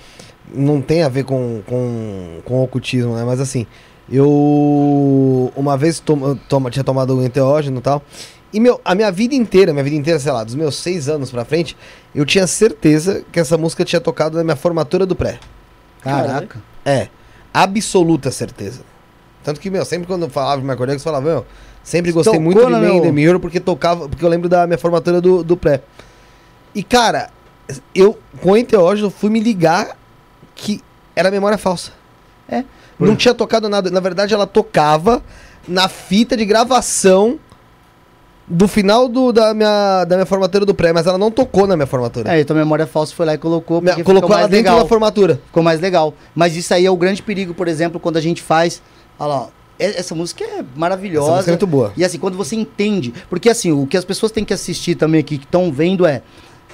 Não 0.53 0.81
tem 0.81 1.03
a 1.03 1.09
ver 1.09 1.23
com, 1.25 1.61
com, 1.67 2.39
com 2.45 2.63
ocultismo, 2.63 3.15
né? 3.15 3.23
Mas 3.25 3.39
assim, 3.39 3.65
eu 4.09 5.51
uma 5.55 5.77
vez 5.77 5.99
tom, 5.99 6.35
toma, 6.47 6.69
tinha 6.69 6.83
tomado 6.83 7.15
um 7.17 7.23
enteógeno 7.23 7.79
e 7.79 7.81
tal. 7.81 8.01
E 8.53 8.59
meu, 8.59 8.79
a 8.85 8.95
minha 8.95 9.11
vida 9.11 9.35
inteira, 9.35 9.73
minha 9.73 9.83
vida 9.83 9.95
inteira, 9.95 10.19
sei 10.19 10.31
lá, 10.31 10.43
dos 10.43 10.55
meus 10.55 10.75
seis 10.77 11.09
anos 11.09 11.29
pra 11.29 11.43
frente, 11.43 11.75
eu 12.15 12.25
tinha 12.25 12.47
certeza 12.47 13.23
que 13.31 13.39
essa 13.39 13.57
música 13.57 13.83
tinha 13.83 13.99
tocado 13.99 14.37
na 14.37 14.43
minha 14.43 14.55
formatura 14.55 15.05
do 15.05 15.15
pré. 15.15 15.37
Caraca. 16.01 16.61
É, 16.85 17.09
absoluta 17.53 18.31
certeza. 18.31 18.81
Tanto 19.43 19.59
que, 19.59 19.69
meu, 19.69 19.83
sempre 19.83 20.07
quando 20.07 20.23
eu 20.23 20.29
falava 20.29 20.61
de 20.61 20.67
Michael 20.67 20.87
Jackson, 20.87 21.09
eu 21.09 21.13
falava, 21.13 21.25
meu, 21.29 21.45
sempre 21.83 22.11
gostei 22.11 22.33
Tocou 22.33 22.43
muito 22.43 22.65
de 22.65 22.71
Man 22.71 22.77
in 22.77 22.93
meu- 22.93 23.01
the 23.01 23.11
Mirror 23.11 23.39
porque 23.39 23.59
tocava, 23.59 24.07
porque 24.07 24.23
eu 24.23 24.29
lembro 24.29 24.47
da 24.47 24.65
minha 24.65 24.77
formatura 24.77 25.19
do, 25.19 25.43
do 25.43 25.57
pré. 25.57 25.81
E, 26.73 26.81
cara, 26.83 27.29
eu, 27.93 28.17
com 28.41 28.51
o 28.51 28.57
enteógeno, 28.57 29.09
fui 29.09 29.29
me 29.29 29.39
ligar 29.41 29.97
que 30.57 30.81
era 31.15 31.31
memória 31.31 31.57
falsa. 31.57 31.91
É. 32.49 32.63
Não 32.99 33.15
tinha 33.15 33.33
tocado 33.33 33.69
nada. 33.69 33.89
Na 33.91 33.99
verdade, 33.99 34.33
ela 34.33 34.47
tocava 34.47 35.21
na 35.67 35.87
fita 35.87 36.35
de 36.35 36.45
gravação 36.45 37.39
do 38.47 38.67
final 38.67 39.09
do, 39.09 39.33
da, 39.33 39.53
minha, 39.53 40.05
da 40.05 40.15
minha 40.15 40.25
formatura 40.25 40.65
do 40.65 40.73
pré, 40.73 40.93
mas 40.93 41.05
ela 41.05 41.17
não 41.17 41.29
tocou 41.29 41.67
na 41.67 41.75
minha 41.75 41.85
formatura. 41.85 42.33
É, 42.33 42.39
então 42.39 42.55
a 42.55 42.59
memória 42.59 42.87
falsa 42.87 43.13
foi 43.13 43.25
lá 43.25 43.33
e 43.33 43.37
colocou, 43.37 43.81
Minha- 43.81 44.01
colocou 44.03 44.31
ela 44.31 44.47
dentro 44.47 44.55
legal. 44.71 44.79
da 44.79 44.85
formatura. 44.87 45.41
Ficou 45.47 45.61
mais 45.61 45.81
legal. 45.81 46.13
Mas 46.33 46.55
isso 46.55 46.73
aí 46.73 46.85
é 46.85 46.91
o 46.91 46.95
grande 46.95 47.21
perigo, 47.21 47.53
por 47.53 47.67
exemplo, 47.67 47.99
quando 47.99 48.15
a 48.17 48.21
gente 48.21 48.41
faz. 48.41 48.81
Olha 49.19 49.27
lá, 49.27 49.47
essa 49.77 50.15
música 50.15 50.43
é 50.45 50.47
Essa 50.59 50.65
maravilhosa. 50.75 51.31
música 51.33 51.51
é 51.51 51.53
muito 51.53 51.67
boa. 51.67 51.91
E 51.97 52.05
assim, 52.05 52.17
quando 52.17 52.37
você 52.37 52.55
entende. 52.55 53.13
Porque 53.29 53.49
assim, 53.49 53.71
o 53.73 53.85
que 53.85 53.97
as 53.97 54.05
pessoas 54.05 54.31
têm 54.31 54.45
que 54.45 54.53
assistir 54.53 54.95
também 54.95 55.19
aqui, 55.19 55.37
que 55.37 55.45
estão 55.45 55.69
vendo 55.71 56.05
é. 56.05 56.21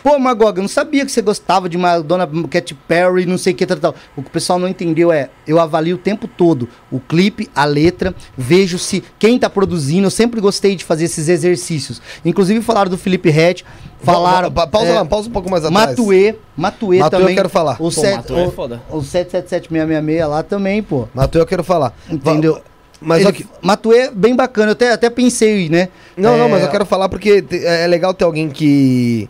Pô, 0.03 0.19
Magoga, 0.19 0.59
eu 0.59 0.63
não 0.63 0.67
sabia 0.67 1.05
que 1.05 1.11
você 1.11 1.21
gostava 1.21 1.69
de 1.69 1.77
Madonna 1.77 2.27
Katy 2.49 2.73
Perry, 2.73 3.25
não 3.25 3.37
sei 3.37 3.53
o 3.53 3.55
que, 3.55 3.65
tal, 3.65 3.77
tal. 3.77 3.95
O 4.17 4.21
que 4.21 4.27
o 4.27 4.31
pessoal 4.31 4.59
não 4.59 4.67
entendeu 4.67 5.11
é, 5.13 5.29
eu 5.47 5.59
avalio 5.59 5.95
o 5.95 5.97
tempo 5.99 6.27
todo 6.27 6.67
o 6.91 6.99
clipe, 6.99 7.49
a 7.55 7.63
letra, 7.65 8.13
vejo 8.37 8.77
se 8.77 9.01
quem 9.17 9.39
tá 9.39 9.49
produzindo, 9.49 10.05
eu 10.07 10.11
sempre 10.11 10.41
gostei 10.41 10.75
de 10.75 10.83
fazer 10.83 11.05
esses 11.05 11.29
exercícios. 11.29 12.01
Inclusive 12.25 12.61
falaram 12.61 12.89
do 12.91 12.97
Felipe 12.97 13.29
Ret, 13.29 13.63
falaram... 14.01 14.51
Pa- 14.51 14.67
Pausa 14.67 14.87
é, 14.89 14.93
lá, 14.95 15.05
pausa 15.05 15.29
um 15.29 15.31
pouco 15.31 15.49
mais 15.49 15.63
atrás. 15.63 15.89
Matuê, 15.91 16.35
Matuê 16.57 16.99
Matuê 16.99 17.09
também. 17.19 17.29
eu 17.29 17.35
quero 17.35 17.49
falar. 17.49 17.73
O, 17.75 17.77
Pô, 17.77 17.91
set, 17.91 18.15
Matuê 18.17 18.43
é 18.43 18.47
o, 18.47 18.51
foda. 18.51 18.81
o 18.91 19.01
77766 19.01 20.27
lá 20.27 20.43
também, 20.43 20.83
pô. 20.83 21.07
Matuê 21.13 21.41
eu 21.41 21.45
quero 21.45 21.63
falar. 21.63 21.93
Entendeu? 22.09 22.55
Va- 22.55 22.61
Mas 23.01 23.21
Ele- 23.23 23.31
que- 23.33 23.45
Matuê 23.61 23.97
é 23.99 24.11
bem 24.11 24.35
bacana, 24.35 24.69
eu 24.69 24.73
até, 24.73 24.91
até 24.91 25.09
pensei, 25.09 25.69
né? 25.69 25.89
Não, 26.17 26.37
não, 26.37 26.45
É, 26.45 26.49
mas 26.49 26.63
eu 26.63 26.69
quero 26.69 26.85
falar 26.85 27.07
porque 27.09 27.43
é 27.51 27.83
é 27.83 27.87
legal 27.87 28.13
ter 28.13 28.23
alguém 28.25 28.49
que 28.49 29.29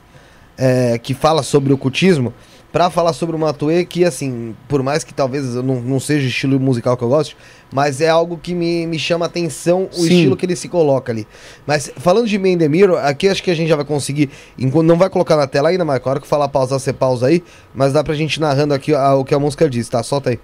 é, 0.57 0.97
que 0.97 1.13
fala 1.13 1.43
sobre 1.43 1.71
ocultismo 1.73 2.33
pra 2.71 2.89
falar 2.89 3.13
sobre 3.13 3.35
o 3.35 3.39
Matuê 3.39 3.85
que, 3.85 4.03
assim, 4.03 4.55
por 4.67 4.81
mais 4.81 5.03
que 5.03 5.13
talvez 5.13 5.53
eu 5.55 5.61
não, 5.61 5.79
não 5.79 5.99
seja 5.99 6.25
o 6.25 6.27
estilo 6.29 6.59
musical 6.59 6.97
que 6.97 7.03
eu 7.03 7.09
gosto, 7.09 7.35
mas 7.71 8.01
é 8.01 8.09
algo 8.09 8.35
que 8.35 8.55
me, 8.55 8.87
me 8.87 8.97
chama 8.97 9.25
a 9.25 9.27
atenção 9.27 9.87
o 9.91 9.93
Sim. 9.95 10.01
estilo 10.09 10.35
que 10.35 10.43
ele 10.43 10.55
se 10.55 10.67
coloca 10.67 11.11
ali. 11.11 11.27
Mas 11.67 11.91
falando 11.97 12.27
de 12.27 12.39
Man 12.39 12.57
the 12.57 12.67
Mirror, 12.67 12.97
aqui 13.05 13.29
acho 13.29 13.43
que 13.43 13.51
a 13.51 13.55
gente 13.55 13.69
já 13.69 13.75
vai 13.75 13.85
conseguir, 13.85 14.31
não 14.57 14.97
vai 14.97 15.07
colocar 15.07 15.35
na 15.35 15.45
tela 15.45 15.69
ainda, 15.69 15.85
Marco, 15.85 16.09
a 16.09 16.13
hora 16.13 16.19
que 16.19 16.27
falar 16.27 16.47
pausar, 16.49 16.79
você 16.79 16.91
pausa 16.91 17.27
aí, 17.27 17.43
mas 17.75 17.93
dá 17.93 18.03
pra 18.03 18.15
gente 18.15 18.41
narrando 18.41 18.73
aqui 18.73 18.91
a- 18.95 19.13
o 19.15 19.23
que 19.23 19.35
a 19.35 19.39
música 19.39 19.69
diz, 19.69 19.87
tá? 19.87 20.01
Solta 20.01 20.31
aí. 20.31 20.39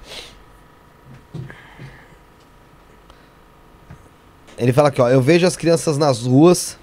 Ele 4.57 4.73
fala 4.73 4.89
aqui, 4.89 5.01
ó, 5.01 5.09
eu 5.09 5.21
vejo 5.21 5.47
as 5.47 5.55
crianças 5.55 5.97
nas 5.97 6.23
ruas, 6.23 6.77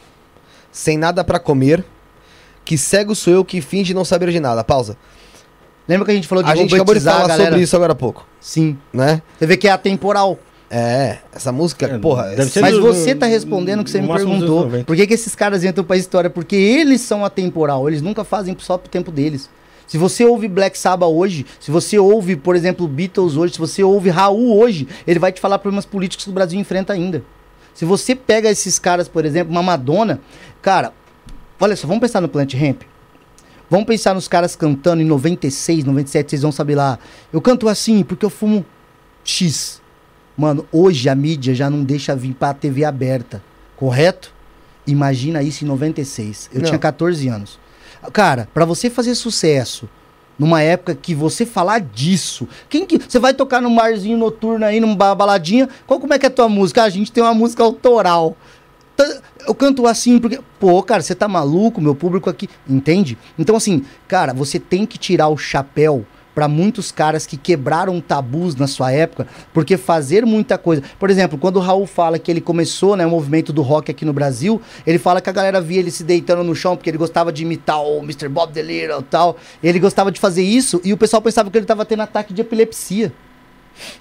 sem 0.73 0.97
nada 0.97 1.23
pra 1.23 1.39
comer, 1.39 1.85
que 2.67 2.77
cego 2.77 3.15
sou 3.15 3.33
eu 3.33 3.45
que 3.45 3.63
finge 3.63 3.95
não 3.95 4.05
saber 4.05 4.31
de 4.31 4.41
nada. 4.41 4.63
Pausa. 4.63 4.97
Lembra 5.89 6.05
que 6.05 6.11
a 6.11 6.15
gente 6.15 6.27
falou 6.29 6.43
de 6.45 6.51
A 6.51 6.55
gente 6.57 6.75
acabou 6.75 6.95
de 6.95 7.01
falar 7.01 7.29
galera? 7.29 7.45
sobre 7.51 7.63
isso 7.63 7.77
agora 7.77 7.93
há 7.93 7.97
pouco, 7.97 8.27
Sim. 8.41 8.77
né? 8.93 9.23
Você 9.39 9.47
vê 9.47 9.57
que 9.57 9.69
é 9.69 9.71
atemporal. 9.71 10.39
É, 10.69 11.19
essa 11.33 11.53
música, 11.53 11.87
É, 11.87 11.97
porra, 11.97 12.25
deve 12.31 12.43
ser 12.51 12.59
essa- 12.59 12.61
Mas 12.63 12.75
do- 12.75 12.83
você 12.83 13.15
tá 13.15 13.25
respondendo 13.27 13.81
o 13.81 13.85
que 13.85 13.91
você 13.91 14.01
me 14.01 14.09
perguntou. 14.09 14.65
90. 14.65 14.85
Por 14.85 14.97
que, 14.97 15.07
que 15.07 15.15
esses 15.15 15.33
caras 15.37 15.63
entram 15.63 15.85
pra 15.85 15.97
história? 15.97 16.29
Porque 16.29 16.57
eles 16.57 17.01
são 17.03 17.25
atemporal. 17.25 17.87
Eles 17.89 18.03
nunca 18.03 18.25
fazem 18.25 18.57
só 18.59 18.77
pro 18.77 18.91
tempo 18.91 19.13
deles. 19.13 19.49
Se 19.87 19.97
você 19.97 20.25
ouve 20.25 20.49
Black 20.49 20.77
Sabbath 20.77 21.09
hoje, 21.09 21.47
se 21.61 21.71
você 21.71 21.97
ouve, 22.01 22.35
por 22.35 22.57
exemplo, 22.57 22.89
Beatles 22.89 23.37
hoje, 23.37 23.53
se 23.53 23.61
você 23.61 23.85
ouve 23.85 24.11
Raul 24.11 24.59
hoje, 24.59 24.89
ele 25.07 25.21
vai 25.21 25.31
te 25.31 25.41
falar 25.41 25.61
problemas 25.61 25.87
políticos 25.87 26.25
que 26.25 26.31
o 26.31 26.35
Brasil 26.35 26.59
enfrenta 26.59 26.93
ainda. 26.93 27.23
Se 27.73 27.85
você 27.85 28.17
pega 28.17 28.51
esses 28.51 28.77
caras, 28.81 29.07
por 29.07 29.25
exemplo, 29.25 29.53
uma 29.53 29.63
Madonna, 29.63 30.19
cara, 30.61 30.93
olha 31.61 31.77
só, 31.77 31.87
vamos 31.87 32.01
pensar 32.01 32.21
no 32.21 32.29
Plant 32.29 32.55
Ramp. 32.55 32.83
Vamos 33.69 33.87
pensar 33.87 34.15
nos 34.15 34.29
caras 34.29 34.55
cantando 34.55 35.03
em 35.03 35.05
96, 35.05 35.85
97, 35.85 36.31
vocês 36.31 36.43
vão 36.43 36.53
saber 36.53 36.77
lá. 36.77 36.99
Eu 37.33 37.41
canto 37.41 37.69
assim 37.69 38.03
porque 38.05 38.25
eu 38.25 38.31
fumo 38.31 38.65
X. 39.25 39.83
Mano, 40.37 40.67
hoje 40.71 41.09
a 41.09 41.15
mídia 41.15 41.55
já 41.55 41.69
não 41.69 41.83
deixa 41.83 42.15
vir 42.15 42.35
pra 42.35 42.55
TV 42.55 42.85
aberta, 42.85 43.43
correto? 43.75 44.33
Imagina 44.87 45.43
isso 45.43 45.65
em 45.65 45.67
96. 45.69 46.51
Eu 46.53 46.61
Não. 46.61 46.67
tinha 46.67 46.79
14 46.79 47.27
anos. 47.29 47.59
Cara, 48.13 48.49
pra 48.55 48.65
você 48.65 48.89
fazer 48.89 49.15
sucesso 49.17 49.89
numa 50.39 50.63
época 50.63 50.95
que 50.95 51.15
você 51.15 51.45
falar 51.47 51.81
disso, 51.81 52.47
quem 52.69 52.87
que 52.87 52.99
você 52.99 53.19
vai 53.19 53.33
tocar 53.35 53.61
num 53.61 53.75
barzinho 53.75 54.19
noturno 54.19 54.65
aí, 54.65 54.79
numa 54.79 55.15
baladinha, 55.15 55.69
qual 55.87 55.99
como 55.99 56.13
é 56.15 56.19
que 56.19 56.27
é 56.27 56.29
a 56.29 56.33
tua 56.33 56.49
música? 56.49 56.83
Ah, 56.83 56.85
a 56.85 56.91
gente 56.91 57.11
tem 57.11 57.25
uma 57.25 57.35
música 57.35 57.65
autoral. 57.65 58.37
Eu 59.47 59.55
canto 59.55 59.87
assim 59.87 60.19
porque, 60.19 60.41
pô, 60.59 60.83
cara, 60.83 61.03
você 61.03 61.15
tá 61.15 61.29
maluco, 61.29 61.81
meu 61.81 61.95
público 61.95 62.29
aqui, 62.29 62.49
entende? 62.69 63.17
Então 63.39 63.55
assim, 63.55 63.85
cara, 64.09 64.33
você 64.33 64.59
tem 64.59 64.85
que 64.85 64.99
tirar 64.99 65.29
o 65.29 65.37
chapéu 65.37 66.05
pra 66.37 66.49
muitos 66.49 66.93
caras 66.93 67.25
que 67.25 67.39
quebraram 67.39 67.99
tabus 67.99 68.55
na 68.57 68.67
sua 68.67 68.93
época, 68.93 69.27
porque 69.55 69.79
fazer 69.79 70.27
muita 70.27 70.59
coisa. 70.59 70.83
Por 70.99 71.09
exemplo, 71.09 71.39
quando 71.39 71.57
o 71.57 71.61
Raul 71.61 71.87
fala 71.87 72.19
que 72.19 72.31
ele 72.31 72.43
começou, 72.43 72.95
né, 72.95 73.07
o 73.07 73.11
movimento 73.11 73.55
do 73.55 73.63
rock 73.63 73.91
aqui 73.91 74.05
no 74.05 74.13
Brasil, 74.13 74.61
ele 74.87 74.99
fala 74.99 75.23
que 75.23 75.31
a 75.31 75.33
galera 75.33 75.63
via 75.63 75.79
ele 75.79 75.91
se 75.91 76.05
deitando 76.05 76.45
no 76.45 76.55
chão 76.55 76.77
porque 76.77 76.91
ele 76.91 76.99
gostava 76.99 77.33
de 77.33 77.43
imitar 77.43 77.83
o 77.83 78.01
Mr. 78.01 78.29
Bob 78.29 78.53
Little 78.61 79.01
e 79.01 79.05
tal. 79.05 79.39
Ele 79.63 79.79
gostava 79.79 80.13
de 80.13 80.21
fazer 80.21 80.43
isso 80.43 80.79
e 80.85 80.93
o 80.93 80.99
pessoal 80.99 81.23
pensava 81.23 81.51
que 81.51 81.57
ele 81.57 81.65
tava 81.65 81.87
tendo 81.87 82.03
ataque 82.03 82.35
de 82.35 82.43
epilepsia. 82.43 83.15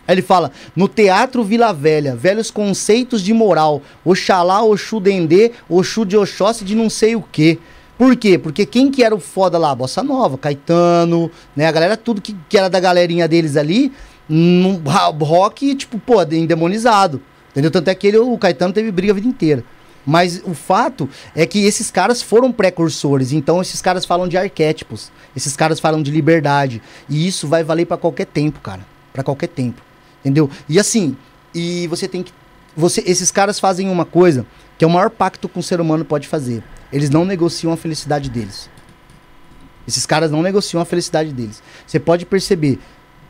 Aí 0.07 0.15
ele 0.15 0.21
fala: 0.21 0.51
no 0.75 0.87
Teatro 0.87 1.43
Vila 1.43 1.73
Velha, 1.73 2.15
velhos 2.15 2.49
conceitos 2.51 3.21
de 3.21 3.33
moral, 3.33 3.81
Oxalá, 4.03 4.63
Oxu 4.63 4.99
Dendê, 4.99 5.51
Oxu 5.69 6.05
de 6.05 6.17
Oxóssi 6.17 6.63
de 6.65 6.75
não 6.75 6.89
sei 6.89 7.15
o 7.15 7.21
quê. 7.21 7.59
Por 7.97 8.15
quê? 8.15 8.37
Porque 8.37 8.65
quem 8.65 8.91
que 8.91 9.03
era 9.03 9.15
o 9.15 9.19
foda 9.19 9.57
lá? 9.57 9.73
Bossa 9.73 10.03
Nova, 10.03 10.37
Caetano, 10.37 11.31
né? 11.55 11.65
A 11.65 11.71
galera, 11.71 11.95
tudo 11.95 12.21
que, 12.21 12.35
que 12.49 12.57
era 12.57 12.69
da 12.69 12.79
galerinha 12.79 13.27
deles 13.27 13.55
ali, 13.55 13.91
ra- 14.85 15.13
rock, 15.17 15.73
tipo, 15.75 15.97
pô, 15.97 16.21
endemonizado. 16.23 17.21
Entendeu? 17.51 17.71
Tanto 17.71 17.87
é 17.87 17.95
que 17.95 18.07
ele, 18.07 18.17
o 18.17 18.37
Caetano 18.37 18.73
teve 18.73 18.91
briga 18.91 19.13
a 19.13 19.15
vida 19.15 19.27
inteira. 19.27 19.63
Mas 20.05 20.41
o 20.45 20.53
fato 20.53 21.09
é 21.33 21.45
que 21.47 21.65
esses 21.65 21.89
caras 21.89 22.21
foram 22.21 22.51
precursores, 22.51 23.31
então 23.31 23.59
esses 23.61 23.81
caras 23.81 24.05
falam 24.05 24.27
de 24.27 24.37
arquétipos, 24.37 25.11
esses 25.35 25.55
caras 25.55 25.79
falam 25.79 26.03
de 26.03 26.11
liberdade, 26.11 26.79
e 27.09 27.25
isso 27.25 27.47
vai 27.47 27.63
valer 27.63 27.87
pra 27.87 27.97
qualquer 27.97 28.27
tempo, 28.27 28.59
cara, 28.59 28.85
Pra 29.15 29.23
qualquer 29.23 29.47
tempo, 29.47 29.81
entendeu? 30.19 30.49
E 30.67 30.77
assim, 30.77 31.15
e 31.53 31.87
você 31.87 32.05
tem 32.05 32.21
que 32.21 32.33
você 32.75 33.01
esses 33.05 33.31
caras 33.31 33.61
fazem 33.61 33.89
uma 33.89 34.03
coisa 34.03 34.45
que 34.77 34.83
é 34.83 34.87
o 34.87 34.91
maior 34.91 35.09
pacto 35.09 35.47
que 35.47 35.57
um 35.57 35.61
ser 35.61 35.79
humano 35.79 36.03
pode 36.03 36.27
fazer. 36.27 36.61
Eles 36.91 37.09
não 37.09 37.23
negociam 37.23 37.71
a 37.71 37.77
felicidade 37.77 38.29
deles. 38.29 38.69
Esses 39.87 40.05
caras 40.05 40.31
não 40.31 40.41
negociam 40.41 40.81
a 40.81 40.85
felicidade 40.85 41.31
deles. 41.31 41.63
Você 41.87 41.97
pode 41.97 42.25
perceber, 42.25 42.77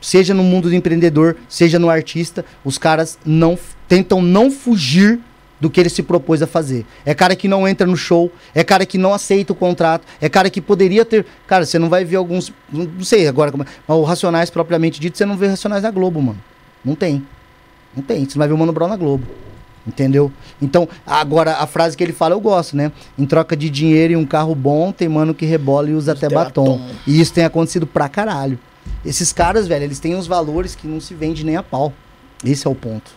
seja 0.01 0.33
no 0.33 0.41
mundo 0.41 0.69
do 0.69 0.73
empreendedor, 0.73 1.37
seja 1.47 1.77
no 1.77 1.87
artista, 1.87 2.43
os 2.63 2.79
caras 2.79 3.19
não 3.23 3.59
tentam 3.87 4.23
não 4.23 4.49
fugir 4.49 5.19
do 5.59 5.69
que 5.69 5.79
ele 5.79 5.89
se 5.89 6.03
propôs 6.03 6.41
a 6.41 6.47
fazer. 6.47 6.85
É 7.05 7.13
cara 7.13 7.35
que 7.35 7.47
não 7.47 7.67
entra 7.67 7.87
no 7.87 7.95
show, 7.95 8.31
é 8.53 8.63
cara 8.63 8.85
que 8.85 8.97
não 8.97 9.13
aceita 9.13 9.53
o 9.53 9.55
contrato, 9.55 10.05
é 10.19 10.27
cara 10.27 10.49
que 10.49 10.61
poderia 10.61 11.05
ter. 11.05 11.25
Cara, 11.47 11.65
você 11.65 11.79
não 11.79 11.89
vai 11.89 12.03
ver 12.03 12.17
alguns. 12.17 12.51
Não 12.71 13.03
sei 13.03 13.27
agora 13.27 13.51
como 13.51 13.63
é. 13.63 13.65
Mas 13.87 13.97
o 13.97 14.03
Racionais 14.03 14.49
propriamente 14.49 14.99
dito, 14.99 15.17
você 15.17 15.25
não 15.25 15.37
vê 15.37 15.47
Racionais 15.47 15.83
na 15.83 15.91
Globo, 15.91 16.21
mano. 16.21 16.39
Não 16.83 16.95
tem. 16.95 17.25
Não 17.95 18.03
tem. 18.03 18.25
Você 18.25 18.35
não 18.35 18.39
vai 18.39 18.47
ver 18.47 18.53
o 18.53 18.57
Mano 18.57 18.73
Brown 18.73 18.89
na 18.89 18.97
Globo. 18.97 19.25
Entendeu? 19.87 20.31
Então, 20.59 20.89
agora 21.05 21.57
a 21.57 21.67
frase 21.67 21.95
que 21.95 22.03
ele 22.03 22.11
fala 22.11 22.33
eu 22.33 22.39
gosto, 22.39 22.75
né? 22.75 22.91
Em 23.17 23.25
troca 23.25 23.55
de 23.55 23.69
dinheiro 23.69 24.13
e 24.13 24.15
um 24.15 24.25
carro 24.25 24.55
bom, 24.55 24.91
tem 24.91 25.07
mano 25.07 25.33
que 25.33 25.45
rebola 25.45 25.89
e 25.89 25.93
usa 25.93 26.13
até 26.13 26.25
até 26.25 26.35
batom. 26.35 26.79
batom. 26.79 26.89
E 27.05 27.21
isso 27.21 27.31
tem 27.31 27.45
acontecido 27.45 27.85
pra 27.85 28.09
caralho. 28.09 28.57
Esses 29.05 29.31
caras, 29.31 29.67
velho, 29.67 29.83
eles 29.83 29.99
têm 29.99 30.15
uns 30.15 30.25
valores 30.25 30.73
que 30.73 30.87
não 30.87 30.99
se 30.99 31.13
vende 31.13 31.45
nem 31.45 31.55
a 31.55 31.61
pau. 31.61 31.93
Esse 32.43 32.65
é 32.65 32.69
o 32.69 32.73
ponto. 32.73 33.11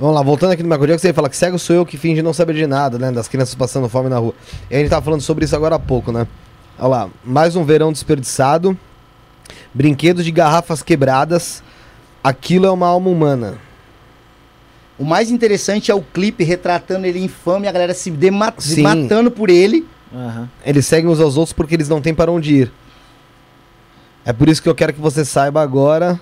Vamos 0.00 0.14
lá, 0.14 0.22
voltando 0.22 0.52
aqui 0.52 0.62
no 0.62 0.68
Michael 0.70 0.86
Jackson, 0.86 1.08
você 1.08 1.12
fala 1.12 1.28
que 1.28 1.36
cego 1.36 1.58
sou 1.58 1.76
eu 1.76 1.84
que 1.84 1.98
finge 1.98 2.22
não 2.22 2.32
saber 2.32 2.54
de 2.54 2.66
nada, 2.66 2.98
né? 2.98 3.12
Das 3.12 3.28
crianças 3.28 3.54
passando 3.54 3.86
fome 3.86 4.08
na 4.08 4.16
rua. 4.16 4.32
E 4.70 4.74
a 4.74 4.78
gente 4.78 4.88
tava 4.88 5.04
falando 5.04 5.20
sobre 5.20 5.44
isso 5.44 5.54
agora 5.54 5.74
há 5.74 5.78
pouco, 5.78 6.10
né? 6.10 6.26
Olha 6.78 6.88
lá, 6.88 7.10
mais 7.22 7.54
um 7.54 7.64
verão 7.66 7.92
desperdiçado, 7.92 8.74
brinquedos 9.74 10.24
de 10.24 10.30
garrafas 10.30 10.82
quebradas, 10.82 11.62
aquilo 12.24 12.64
é 12.64 12.70
uma 12.70 12.86
alma 12.86 13.10
humana. 13.10 13.58
O 14.98 15.04
mais 15.04 15.30
interessante 15.30 15.90
é 15.90 15.94
o 15.94 16.00
clipe 16.00 16.44
retratando 16.44 17.06
ele 17.06 17.22
infame, 17.22 17.68
a 17.68 17.72
galera 17.72 17.92
se, 17.92 18.10
dema- 18.10 18.54
se 18.56 18.76
Sim. 18.76 18.82
matando 18.82 19.30
por 19.30 19.50
ele. 19.50 19.86
Aham. 20.14 20.48
Eles 20.64 20.86
seguem 20.86 21.10
uns 21.10 21.20
aos 21.20 21.36
outros 21.36 21.52
porque 21.52 21.74
eles 21.74 21.90
não 21.90 22.00
têm 22.00 22.14
para 22.14 22.32
onde 22.32 22.54
ir. 22.54 22.72
É 24.24 24.32
por 24.32 24.48
isso 24.48 24.62
que 24.62 24.68
eu 24.68 24.74
quero 24.74 24.94
que 24.94 25.00
você 25.00 25.26
saiba 25.26 25.60
agora. 25.60 26.18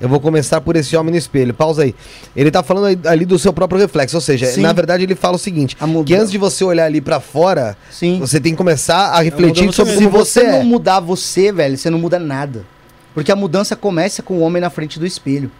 Eu 0.00 0.08
vou 0.08 0.18
começar 0.18 0.60
por 0.62 0.76
esse 0.76 0.96
homem 0.96 1.12
no 1.12 1.18
espelho. 1.18 1.52
Pausa 1.52 1.82
aí. 1.82 1.94
Ele 2.34 2.50
tá 2.50 2.62
falando 2.62 3.06
ali 3.06 3.26
do 3.26 3.38
seu 3.38 3.52
próprio 3.52 3.78
reflexo. 3.78 4.16
Ou 4.16 4.20
seja, 4.20 4.46
Sim. 4.46 4.62
na 4.62 4.72
verdade 4.72 5.02
ele 5.04 5.14
fala 5.14 5.36
o 5.36 5.38
seguinte: 5.38 5.76
que 6.06 6.14
antes 6.14 6.30
de 6.30 6.38
você 6.38 6.64
olhar 6.64 6.86
ali 6.86 7.00
pra 7.02 7.20
fora, 7.20 7.76
Sim. 7.90 8.18
você 8.18 8.40
tem 8.40 8.52
que 8.52 8.58
começar 8.58 9.10
a 9.10 9.20
refletir 9.20 9.64
mudança 9.64 9.76
sobre 9.76 9.92
Se 9.92 9.98
se 9.98 10.06
você 10.06 10.40
você 10.40 10.46
não 10.50 10.60
é. 10.60 10.64
mudar 10.64 11.00
você, 11.00 11.52
velho, 11.52 11.76
você 11.76 11.90
não 11.90 11.98
muda 11.98 12.18
nada. 12.18 12.64
Porque 13.12 13.30
a 13.30 13.36
mudança 13.36 13.76
começa 13.76 14.22
com 14.22 14.38
o 14.38 14.40
homem 14.40 14.62
na 14.62 14.70
frente 14.70 14.98
do 14.98 15.04
espelho. 15.06 15.50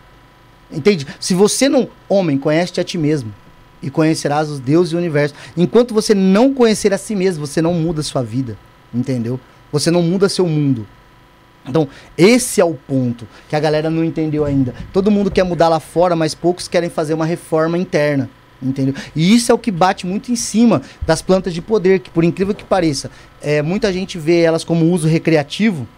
Entende? 0.72 1.06
Se 1.18 1.34
você 1.34 1.68
não, 1.68 1.88
homem, 2.08 2.38
conhece 2.38 2.80
a 2.80 2.84
ti 2.84 2.96
mesmo 2.96 3.34
e 3.82 3.90
conhecerás 3.90 4.48
os 4.48 4.60
deuses 4.60 4.92
e 4.92 4.96
o 4.96 4.98
universo. 4.98 5.34
Enquanto 5.56 5.92
você 5.92 6.14
não 6.14 6.54
conhecer 6.54 6.94
a 6.94 6.98
si 6.98 7.14
mesmo, 7.14 7.46
você 7.46 7.60
não 7.60 7.74
muda 7.74 8.00
a 8.00 8.04
sua 8.04 8.22
vida. 8.22 8.56
Entendeu? 8.94 9.38
Você 9.72 9.90
não 9.90 10.02
muda 10.02 10.28
seu 10.28 10.46
mundo. 10.46 10.86
Então, 11.70 11.88
esse 12.18 12.60
é 12.60 12.64
o 12.64 12.74
ponto 12.74 13.26
que 13.48 13.56
a 13.56 13.60
galera 13.60 13.88
não 13.88 14.04
entendeu 14.04 14.44
ainda. 14.44 14.74
Todo 14.92 15.10
mundo 15.10 15.30
quer 15.30 15.44
mudar 15.44 15.68
lá 15.68 15.80
fora, 15.80 16.14
mas 16.14 16.34
poucos 16.34 16.68
querem 16.68 16.90
fazer 16.90 17.14
uma 17.14 17.24
reforma 17.24 17.78
interna. 17.78 18.28
Entendeu? 18.62 18.94
E 19.16 19.34
isso 19.34 19.50
é 19.50 19.54
o 19.54 19.58
que 19.58 19.70
bate 19.70 20.06
muito 20.06 20.30
em 20.30 20.36
cima 20.36 20.82
das 21.06 21.22
plantas 21.22 21.54
de 21.54 21.62
poder, 21.62 22.00
que 22.00 22.10
por 22.10 22.24
incrível 22.24 22.54
que 22.54 22.64
pareça, 22.64 23.10
é, 23.40 23.62
muita 23.62 23.90
gente 23.90 24.18
vê 24.18 24.42
elas 24.42 24.64
como 24.64 24.90
uso 24.92 25.08
recreativo 25.08 25.88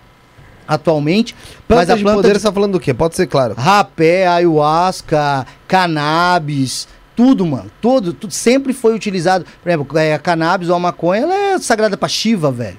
atualmente, 0.68 1.34
Plantas 1.66 1.88
mas 1.88 1.90
a 1.90 1.96
de 1.96 2.02
planta 2.04 2.16
poder 2.18 2.32
de 2.34 2.38
você 2.38 2.46
tá 2.46 2.52
falando 2.52 2.72
do 2.72 2.80
quê? 2.80 2.94
Pode 2.94 3.16
ser 3.16 3.26
claro. 3.26 3.54
rapé, 3.54 4.28
ayahuasca, 4.28 5.44
cannabis, 5.66 6.86
tudo, 7.16 7.44
mano. 7.44 7.70
Tudo, 7.80 8.12
tudo 8.12 8.32
sempre 8.32 8.72
foi 8.72 8.94
utilizado. 8.94 9.44
Por 9.62 9.68
exemplo, 9.68 9.98
é, 9.98 10.14
a 10.14 10.18
cannabis 10.18 10.68
ou 10.68 10.76
a 10.76 10.78
maconha, 10.78 11.22
ela 11.22 11.34
é 11.34 11.58
sagrada 11.58 11.96
pra 11.96 12.08
Shiva, 12.08 12.50
velho. 12.50 12.78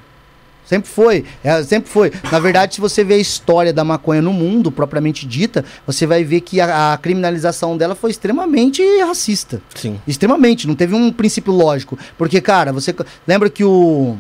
Sempre 0.74 0.90
foi, 0.90 1.24
é, 1.44 1.62
sempre 1.62 1.88
foi. 1.88 2.12
Na 2.32 2.40
verdade, 2.40 2.74
se 2.74 2.82
você 2.82 3.04
vê 3.04 3.14
a 3.14 3.18
história 3.20 3.72
da 3.72 3.84
maconha 3.84 4.24
no 4.24 4.34
mundo, 4.34 4.72
propriamente 4.72 5.28
dita, 5.28 5.64
você 5.86 6.08
vai 6.08 6.24
ver 6.24 6.42
que 6.42 6.60
a, 6.60 6.94
a 6.94 6.98
criminalização 6.98 7.78
dela 7.78 7.94
foi 7.94 8.10
extremamente 8.10 8.82
racista. 9.02 9.62
Sim. 9.76 10.02
Extremamente, 10.08 10.68
não 10.68 10.74
teve 10.74 10.96
um 10.96 11.12
princípio 11.12 11.54
lógico. 11.54 11.96
Porque, 12.18 12.42
cara, 12.42 12.74
você 12.74 12.96
lembra 13.28 13.52
que 13.52 13.64
o. 13.64 14.18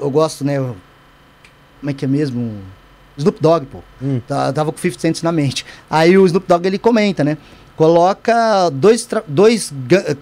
Eu 0.00 0.10
gosto, 0.10 0.44
né? 0.44 0.58
Como 0.58 1.90
é 1.90 1.92
que 1.92 2.04
é 2.04 2.08
mesmo? 2.08 2.56
Snoop 3.16 3.40
Dogg, 3.40 3.66
pô. 3.66 3.78
Hum. 4.02 4.20
Tá- 4.26 4.52
tava 4.52 4.72
com 4.72 4.78
50 4.78 5.00
Cent 5.00 5.22
na 5.22 5.30
mente. 5.30 5.64
Aí 5.88 6.18
o 6.18 6.26
Snoop 6.26 6.48
Dogg 6.48 6.66
ele 6.66 6.78
comenta, 6.78 7.22
né? 7.22 7.38
Coloca 7.78 8.70
dois, 8.70 9.08
dois 9.28 9.72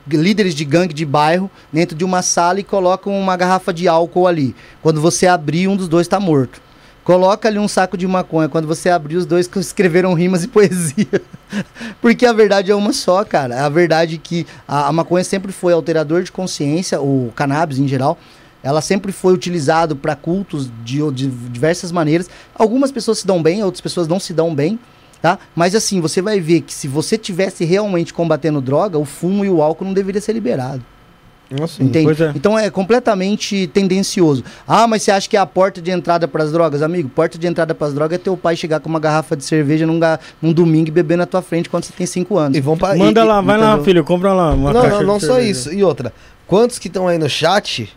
líderes 0.06 0.54
de 0.54 0.62
gangue 0.62 0.92
de 0.92 1.06
bairro 1.06 1.50
dentro 1.72 1.96
de 1.96 2.04
uma 2.04 2.20
sala 2.20 2.60
e 2.60 2.62
colocam 2.62 3.18
uma 3.18 3.34
garrafa 3.34 3.72
de 3.72 3.88
álcool 3.88 4.26
ali. 4.26 4.54
Quando 4.82 5.00
você 5.00 5.26
abrir, 5.26 5.66
um 5.66 5.74
dos 5.74 5.88
dois 5.88 6.06
tá 6.06 6.20
morto. 6.20 6.60
Coloca 7.02 7.48
ali 7.48 7.58
um 7.58 7.66
saco 7.66 7.96
de 7.96 8.06
maconha. 8.06 8.46
Quando 8.46 8.68
você 8.68 8.90
abrir, 8.90 9.16
os 9.16 9.24
dois 9.24 9.48
escreveram 9.56 10.12
rimas 10.12 10.44
e 10.44 10.48
poesia. 10.48 11.22
Porque 12.02 12.26
a 12.26 12.32
verdade 12.34 12.70
é 12.70 12.74
uma 12.74 12.92
só, 12.92 13.24
cara. 13.24 13.64
A 13.64 13.70
verdade 13.70 14.16
é 14.16 14.18
que 14.22 14.46
a, 14.68 14.88
a 14.88 14.92
maconha 14.92 15.24
sempre 15.24 15.50
foi 15.50 15.72
alterador 15.72 16.22
de 16.22 16.30
consciência, 16.30 17.00
o 17.00 17.32
cannabis 17.34 17.78
em 17.78 17.88
geral. 17.88 18.18
Ela 18.62 18.82
sempre 18.82 19.12
foi 19.12 19.32
utilizado 19.32 19.96
para 19.96 20.14
cultos 20.14 20.70
de, 20.84 21.10
de 21.10 21.26
diversas 21.28 21.90
maneiras. 21.90 22.28
Algumas 22.54 22.92
pessoas 22.92 23.20
se 23.20 23.26
dão 23.26 23.42
bem, 23.42 23.64
outras 23.64 23.80
pessoas 23.80 24.06
não 24.06 24.20
se 24.20 24.34
dão 24.34 24.54
bem, 24.54 24.78
tá? 25.22 25.38
Mas 25.54 25.74
assim, 25.74 26.00
você 26.00 26.20
vai 26.22 26.40
ver 26.40 26.60
que 26.62 26.72
se 26.74 26.86
você 26.88 27.16
tivesse 27.18 27.64
realmente 27.64 28.12
combatendo 28.14 28.60
droga, 28.60 28.98
o 28.98 29.04
fumo 29.04 29.44
e 29.44 29.50
o 29.50 29.62
álcool 29.62 29.84
não 29.84 29.92
deveria 29.92 30.20
ser 30.20 30.32
liberado. 30.32 30.82
Nossa, 31.48 31.80
Entende? 31.80 32.06
pois 32.06 32.20
é. 32.20 32.32
Então 32.34 32.58
é 32.58 32.68
completamente 32.70 33.68
tendencioso. 33.68 34.42
Ah, 34.66 34.88
mas 34.88 35.04
você 35.04 35.12
acha 35.12 35.28
que 35.28 35.36
é 35.36 35.40
a 35.40 35.46
porta 35.46 35.80
de 35.80 35.92
entrada 35.92 36.26
para 36.26 36.42
as 36.42 36.50
drogas? 36.50 36.82
Amigo, 36.82 37.08
porta 37.08 37.38
de 37.38 37.46
entrada 37.46 37.72
para 37.72 37.86
as 37.86 37.94
drogas 37.94 38.16
é 38.16 38.18
teu 38.18 38.36
pai 38.36 38.56
chegar 38.56 38.80
com 38.80 38.88
uma 38.88 38.98
garrafa 38.98 39.36
de 39.36 39.44
cerveja 39.44 39.86
num, 39.86 40.00
ga- 40.00 40.18
num 40.42 40.52
domingo 40.52 40.88
e 40.88 40.90
beber 40.90 41.16
na 41.16 41.24
tua 41.24 41.40
frente 41.42 41.68
quando 41.70 41.84
você 41.84 41.92
tem 41.92 42.04
5 42.04 42.36
anos. 42.36 42.58
E 42.58 42.60
vão 42.60 42.76
pra, 42.76 42.96
Manda 42.96 43.20
e- 43.20 43.24
e- 43.24 43.26
lá, 43.28 43.40
vai 43.40 43.56
lá, 43.56 43.66
entendeu? 43.68 43.84
filho, 43.84 44.04
compra 44.04 44.32
lá 44.32 44.52
uma 44.54 44.72
Não, 44.72 44.82
caixa 44.82 44.96
não, 44.96 45.06
não 45.06 45.20
só 45.20 45.34
cerveja. 45.34 45.50
isso. 45.50 45.72
E 45.72 45.84
outra, 45.84 46.12
quantos 46.48 46.80
que 46.80 46.88
estão 46.88 47.06
aí 47.06 47.16
no 47.16 47.28
chat 47.28 47.95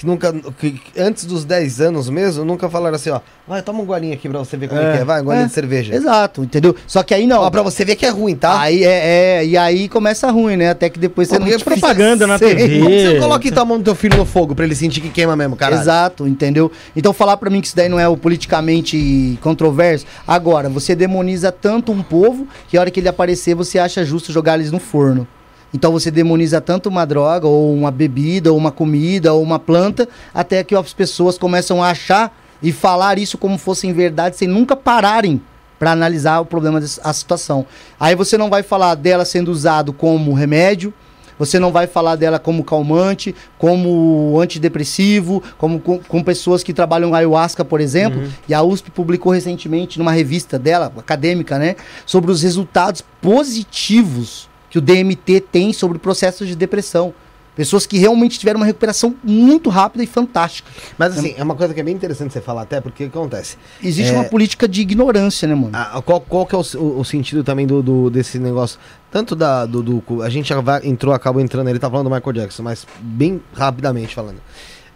que 0.00 0.06
nunca. 0.06 0.32
Que, 0.58 0.80
antes 0.96 1.26
dos 1.26 1.44
10 1.44 1.80
anos 1.82 2.08
mesmo, 2.08 2.42
nunca 2.42 2.70
falaram 2.70 2.96
assim, 2.96 3.10
ó. 3.10 3.20
Vai, 3.46 3.60
toma 3.60 3.82
um 3.82 3.84
golinho 3.84 4.14
aqui 4.14 4.28
pra 4.30 4.38
você 4.38 4.56
ver 4.56 4.68
como 4.68 4.80
é, 4.80 4.84
É. 4.88 4.92
que 4.96 4.98
é. 5.02 5.04
Vai, 5.04 5.20
um 5.20 5.24
golinho 5.24 5.44
É. 5.44 5.46
de 5.46 5.52
cerveja. 5.52 5.94
Exato, 5.94 6.42
entendeu? 6.42 6.74
Só 6.86 7.02
que 7.02 7.12
aí 7.12 7.26
não. 7.26 7.42
Ó, 7.42 7.50
pra 7.50 7.60
você 7.62 7.84
ver 7.84 7.96
que 7.96 8.06
é 8.06 8.08
ruim, 8.08 8.34
tá? 8.34 8.58
Aí 8.60 8.82
é, 8.82 9.38
é, 9.40 9.46
e 9.46 9.56
aí 9.58 9.88
começa 9.90 10.30
ruim, 10.30 10.56
né? 10.56 10.70
Até 10.70 10.88
que 10.88 10.98
depois 10.98 11.28
você 11.28 11.38
porque 11.38 11.52
não 11.52 11.60
propaganda 11.60 12.26
na 12.26 12.38
Sei. 12.38 12.54
TV. 12.56 12.80
Você 13.10 13.18
coloca 13.20 13.46
então 13.46 13.62
a 13.62 13.66
mão 13.66 13.78
do 13.78 13.84
teu 13.84 13.94
filho 13.94 14.16
no 14.16 14.24
fogo 14.24 14.54
pra 14.54 14.64
ele 14.64 14.74
sentir 14.74 15.00
que 15.02 15.10
queima 15.10 15.36
mesmo, 15.36 15.54
cara. 15.56 15.76
Exato, 15.76 16.26
entendeu? 16.26 16.72
Então 16.96 17.12
falar 17.12 17.36
pra 17.36 17.50
mim 17.50 17.60
que 17.60 17.66
isso 17.66 17.76
daí 17.76 17.88
não 17.88 18.00
é 18.00 18.08
o 18.08 18.16
politicamente 18.16 19.38
controverso, 19.42 20.06
agora, 20.26 20.68
você 20.68 20.94
demoniza 20.94 21.52
tanto 21.52 21.92
um 21.92 22.02
povo 22.02 22.46
que 22.68 22.76
a 22.76 22.80
hora 22.80 22.90
que 22.90 23.00
ele 23.00 23.08
aparecer 23.08 23.54
você 23.54 23.78
acha 23.78 24.04
justo 24.04 24.32
jogar 24.32 24.54
eles 24.58 24.72
no 24.72 24.78
forno. 24.78 25.26
Então 25.72 25.92
você 25.92 26.10
demoniza 26.10 26.60
tanto 26.60 26.88
uma 26.88 27.04
droga, 27.04 27.46
ou 27.46 27.72
uma 27.74 27.90
bebida, 27.90 28.52
ou 28.52 28.58
uma 28.58 28.72
comida, 28.72 29.32
ou 29.32 29.42
uma 29.42 29.58
planta, 29.58 30.08
até 30.34 30.64
que 30.64 30.74
as 30.74 30.92
pessoas 30.92 31.38
começam 31.38 31.82
a 31.82 31.90
achar 31.90 32.36
e 32.62 32.72
falar 32.72 33.18
isso 33.18 33.38
como 33.38 33.56
fossem 33.56 33.92
verdade, 33.92 34.36
sem 34.36 34.48
nunca 34.48 34.76
pararem 34.76 35.40
para 35.78 35.92
analisar 35.92 36.40
o 36.40 36.44
problema 36.44 36.80
da 36.80 37.12
situação. 37.12 37.64
Aí 37.98 38.14
você 38.14 38.36
não 38.36 38.50
vai 38.50 38.62
falar 38.62 38.94
dela 38.94 39.24
sendo 39.24 39.50
usado 39.50 39.92
como 39.92 40.34
remédio, 40.34 40.92
você 41.38 41.58
não 41.58 41.72
vai 41.72 41.86
falar 41.86 42.16
dela 42.16 42.38
como 42.38 42.62
calmante, 42.62 43.34
como 43.56 44.38
antidepressivo, 44.38 45.42
como 45.56 45.80
com, 45.80 45.98
com 45.98 46.22
pessoas 46.22 46.62
que 46.62 46.74
trabalham 46.74 47.14
ayahuasca, 47.14 47.64
por 47.64 47.80
exemplo. 47.80 48.30
E 48.46 48.52
a 48.52 48.62
USP 48.62 48.90
publicou 48.90 49.32
recentemente 49.32 49.98
numa 49.98 50.12
revista 50.12 50.58
dela, 50.58 50.92
acadêmica, 50.98 51.58
né, 51.58 51.76
sobre 52.04 52.30
os 52.30 52.42
resultados 52.42 53.02
positivos 53.22 54.49
que 54.70 54.78
o 54.78 54.80
DMT 54.80 55.40
tem 55.40 55.72
sobre 55.72 55.98
processos 55.98 56.46
de 56.48 56.54
depressão. 56.56 57.12
Pessoas 57.56 57.84
que 57.84 57.98
realmente 57.98 58.38
tiveram 58.38 58.60
uma 58.60 58.64
recuperação 58.66 59.14
muito 59.22 59.68
rápida 59.68 60.02
e 60.04 60.06
fantástica. 60.06 60.70
Mas 60.96 61.18
assim, 61.18 61.34
é 61.36 61.42
uma 61.42 61.54
coisa 61.56 61.74
que 61.74 61.80
é 61.80 61.82
bem 61.82 61.94
interessante 61.94 62.32
você 62.32 62.40
falar 62.40 62.62
até, 62.62 62.80
porque 62.80 63.04
o 63.04 63.10
que 63.10 63.18
acontece? 63.18 63.56
Existe 63.82 64.12
É. 64.12 64.14
uma 64.14 64.24
política 64.24 64.66
de 64.68 64.80
ignorância, 64.80 65.46
né, 65.48 65.54
mano? 65.54 65.70
Ah, 65.74 66.00
qual, 66.00 66.20
qual 66.20 66.46
que 66.46 66.54
é 66.54 66.58
o, 66.58 66.62
o- 66.78 67.00
o 67.00 67.04
sentido 67.04 67.42
também 67.44 67.66
do, 67.66 67.82
do- 67.82 68.08
desse 68.08 68.38
negócio? 68.38 68.78
Tanto 69.10 69.34
da, 69.36 69.66
do, 69.66 69.82
do- 69.82 70.22
A 70.22 70.30
gente 70.30 70.52
entrou, 70.84 71.12
acabou 71.12 71.42
entrando, 71.42 71.68
ele 71.68 71.78
tá 71.80 71.90
falando 71.90 72.08
do 72.08 72.14
Michael 72.14 72.32
Jackson, 72.32 72.62
mas 72.62 72.86
bem 73.00 73.42
rapidamente 73.52 74.14
falando. 74.14 74.40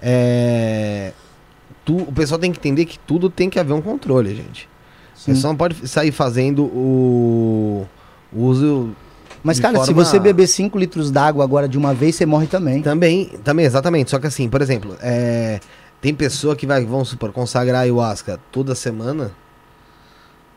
É, 0.00 1.12
tu- 1.84 1.96
o 1.96 2.12
pessoal 2.12 2.38
tem 2.38 2.52
que 2.52 2.58
entender 2.58 2.84
que 2.86 2.98
tudo 3.00 3.28
tem 3.28 3.50
que 3.50 3.58
haver 3.58 3.74
um 3.74 3.82
controle, 3.82 4.34
gente. 4.34 4.68
O 5.20 5.24
pessoal 5.26 5.52
não 5.52 5.58
pode 5.58 5.88
sair 5.88 6.12
fazendo 6.12 6.64
o, 6.64 7.86
o 8.32 8.42
uso. 8.44 8.90
Mas, 9.44 9.56
de 9.56 9.62
cara, 9.62 9.78
se 9.80 9.86
forma- 9.86 10.04
você 10.04 10.18
beber 10.18 10.46
5 10.48 10.78
litros 10.78 11.10
d'água 11.10 11.44
agora 11.44 11.68
de 11.68 11.76
uma 11.78 11.92
vez, 11.92 12.16
você 12.16 12.24
morre 12.24 12.46
também. 12.46 12.80
Também, 12.82 13.26
também, 13.44 13.66
exatamente. 13.66 14.10
Só 14.10 14.18
que 14.18 14.26
assim, 14.26 14.48
por 14.48 14.62
exemplo, 14.62 14.96
é, 15.02 15.60
tem 16.00 16.14
pessoa 16.14 16.56
que 16.56 16.66
vai, 16.66 16.84
vamos 16.84 17.10
supor, 17.10 17.30
consagrar 17.30 17.82
ayahuasca 17.82 18.40
toda 18.50 18.74
semana 18.74 19.30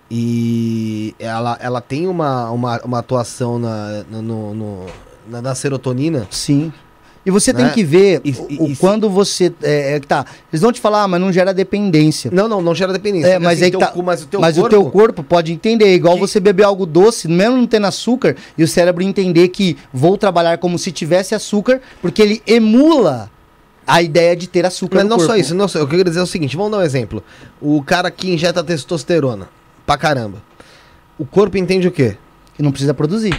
e 0.09 1.13
ela, 1.19 1.57
ela 1.61 1.81
tem 1.81 2.07
uma, 2.07 2.49
uma, 2.49 2.79
uma 2.81 2.99
atuação 2.99 3.59
na, 3.59 4.03
no- 4.09 4.53
no- 4.53 4.85
na, 5.27 5.41
na 5.41 5.53
serotonina. 5.55 6.25
Sim. 6.31 6.71
E 7.27 7.29
você 7.29 7.51
Né? 7.51 7.65
tem 7.65 7.73
que 7.73 7.83
ver 7.83 8.21
E- 8.23 8.31
o, 8.57 8.69
e- 8.69 8.75
quando 8.77 9.09
você. 9.09 9.51
É, 9.61 9.95
é 9.95 9.99
tá. 9.99 10.25
Eles 10.49 10.61
vão 10.61 10.71
te 10.71 10.79
falar, 10.79 11.03
ah, 11.03 11.07
mas 11.09 11.19
não 11.19 11.29
gera 11.29 11.53
dependência. 11.53 12.31
Não, 12.33 12.47
não, 12.47 12.61
não 12.61 12.73
gera 12.73 12.93
dependência. 12.93 13.27
É, 13.27 13.37
mas 13.37 13.57
assim, 13.61 13.65
aí 13.65 13.71
tá- 13.71 13.87
cu- 13.87 14.01
mas 14.01 14.23
o 14.23 14.27
teu 14.27 14.39
mas 14.39 14.55
corpo. 14.55 14.67
o 14.67 14.69
teu 14.69 14.89
corpo 14.89 15.23
pode 15.23 15.51
entender, 15.51 15.93
igual 15.93 16.13
Que- 16.15 16.21
você 16.21 16.39
beber 16.39 16.63
algo 16.63 16.85
doce, 16.85 17.27
mesmo 17.27 17.57
não 17.57 17.67
tendo 17.67 17.85
açúcar, 17.85 18.37
e 18.57 18.63
o 18.63 18.67
cérebro 18.67 19.03
entender 19.03 19.49
que 19.49 19.75
vou 19.91 20.17
trabalhar 20.17 20.57
como 20.57 20.79
se 20.79 20.89
tivesse 20.89 21.35
açúcar, 21.35 21.81
porque 22.01 22.21
ele 22.21 22.41
emula 22.47 23.29
a 23.85 24.01
ideia 24.01 24.33
de 24.33 24.47
ter 24.47 24.65
açúcar 24.65 24.95
Mas 24.95 25.03
no 25.03 25.09
não 25.09 25.17
corpo. 25.17 25.29
só 25.33 25.37
isso, 25.37 25.53
não 25.53 25.67
só. 25.67 25.79
O 25.79 25.81
que 25.81 25.85
eu 25.87 25.89
queria 25.97 26.03
dizer 26.05 26.21
é 26.21 26.23
o 26.23 26.27
seguinte: 26.27 26.55
vamos 26.55 26.71
dar 26.71 26.77
um 26.77 26.81
exemplo. 26.83 27.21
O 27.61 27.83
cara 27.83 28.09
que 28.09 28.31
injeta 28.31 28.63
testosterona 28.63 29.49
pra 29.85 29.97
caramba. 29.97 30.41
O 31.19 31.25
corpo 31.25 31.57
entende 31.57 31.89
o 31.89 31.91
quê? 31.91 32.15
Que 32.55 32.63
não 32.63 32.71
precisa 32.71 32.93
produzir. 32.93 33.33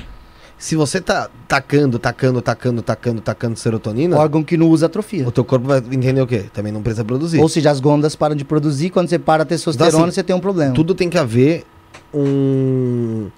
Se 0.59 0.75
você 0.75 1.01
tá 1.01 1.31
tacando, 1.47 1.99
tacando, 1.99 2.43
tacando, 2.43 2.83
tacando, 2.83 3.21
tacando 3.21 3.57
serotonina, 3.57 4.17
Órgão 4.17 4.43
que 4.43 4.57
não 4.57 4.69
usa 4.69 4.87
atrofia. 4.87 5.27
o 5.27 5.31
teu 5.31 5.45
corpo 5.45 5.69
vai 5.69 5.79
entender 5.79 6.21
o 6.21 6.27
quê? 6.27 6.47
Também 6.53 6.73
não 6.73 6.83
precisa 6.83 7.05
produzir. 7.05 7.41
Ou 7.41 7.49
seja, 7.49 7.71
as 7.71 7.79
gônadas 7.79 8.17
param 8.17 8.35
de 8.35 8.45
produzir, 8.45 8.91
quando 8.91 9.09
você 9.09 9.19
para 9.19 9.45
a 9.45 9.47
testosterona, 9.47 9.91
Então, 9.91 10.05
assim, 10.05 10.15
você 10.15 10.23
tem 10.25 10.35
um 10.35 10.41
problema. 10.41 10.75
Tudo 10.75 10.95
tem 10.95 11.09
que 11.09 11.17
haver 11.17 11.65
um. 12.13 13.31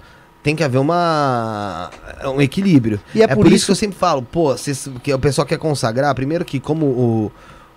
Tem 0.42 0.57
que 0.57 0.65
haver 0.65 0.78
uma. 0.78 1.90
um 2.24 2.40
equilíbrio. 2.40 2.99
E 3.15 3.20
é, 3.20 3.24
É, 3.24 3.26
por, 3.28 3.42
por, 3.42 3.47
isso 3.49 3.57
isso 3.57 3.66
que 3.66 3.73
eu 3.73 3.76
sempre 3.76 3.99
falo, 3.99 4.23
pô, 4.23 4.57
se, 4.57 4.73
que 5.02 5.12
o 5.12 5.18
pessoal 5.18 5.47
quer 5.47 5.58
consagrar, 5.58 6.15
primeiro 6.15 6.42
que 6.42 6.58
como 6.58 6.86
o, 6.86 7.32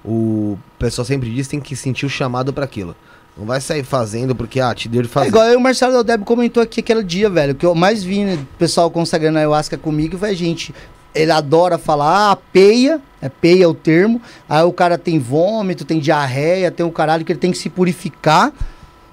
o 0.06 0.58
pessoal 0.80 1.04
sempre 1.04 1.30
diz, 1.30 1.50
tem 1.50 1.60
que 1.60 1.76
sentir 1.76 2.06
o 2.06 2.10
chamado 2.10 2.54
pra 2.54 2.64
aquilo. 2.64 2.96
Não 3.38 3.46
vai 3.46 3.60
sair 3.60 3.84
fazendo 3.84 4.36
porque, 4.36 4.60
ah, 4.60 4.74
te 4.76 4.88
deu 4.88 5.02
de 5.02 5.08
É 5.08 5.12
fazer. 5.12 5.28
igual 5.30 5.46
eu 5.46 5.54
e 5.54 5.56
o 5.56 5.60
Marcelo 5.60 5.92
Del 5.94 6.04
Debo 6.04 6.26
comentou 6.26 6.62
aqui 6.62 6.82
aquele 6.82 7.04
dia, 7.04 7.30
velho. 7.30 7.54
O 7.54 7.56
que 7.56 7.66
eu 7.66 7.74
mais 7.74 8.04
vi 8.04 8.24
né, 8.24 8.36
o 8.36 8.58
pessoal 8.58 8.92
consagrando 8.92 9.38
a 9.38 9.42
ayahuasca 9.42 9.78
comigo 9.78 10.18
foi 10.18 10.30
a 10.30 10.34
gente. 10.36 10.74
Ele 11.16 11.32
adora 11.32 11.78
falar, 11.78 12.32
ah, 12.32 12.36
peia, 12.36 13.02
é 13.22 13.30
peia 13.30 13.68
o 13.70 13.74
termo. 13.74 14.22
Aí 14.48 14.64
o 14.64 14.72
cara 14.72 14.98
tem 14.98 15.18
vômito, 15.20 15.84
tem 15.86 16.00
diarreia, 16.00 16.70
tem 16.72 16.86
o 16.86 16.92
caralho 16.92 17.26
que 17.26 17.32
ele 17.32 17.40
tem 17.40 17.52
que 17.52 17.58
se 17.58 17.70
purificar. 17.70 18.52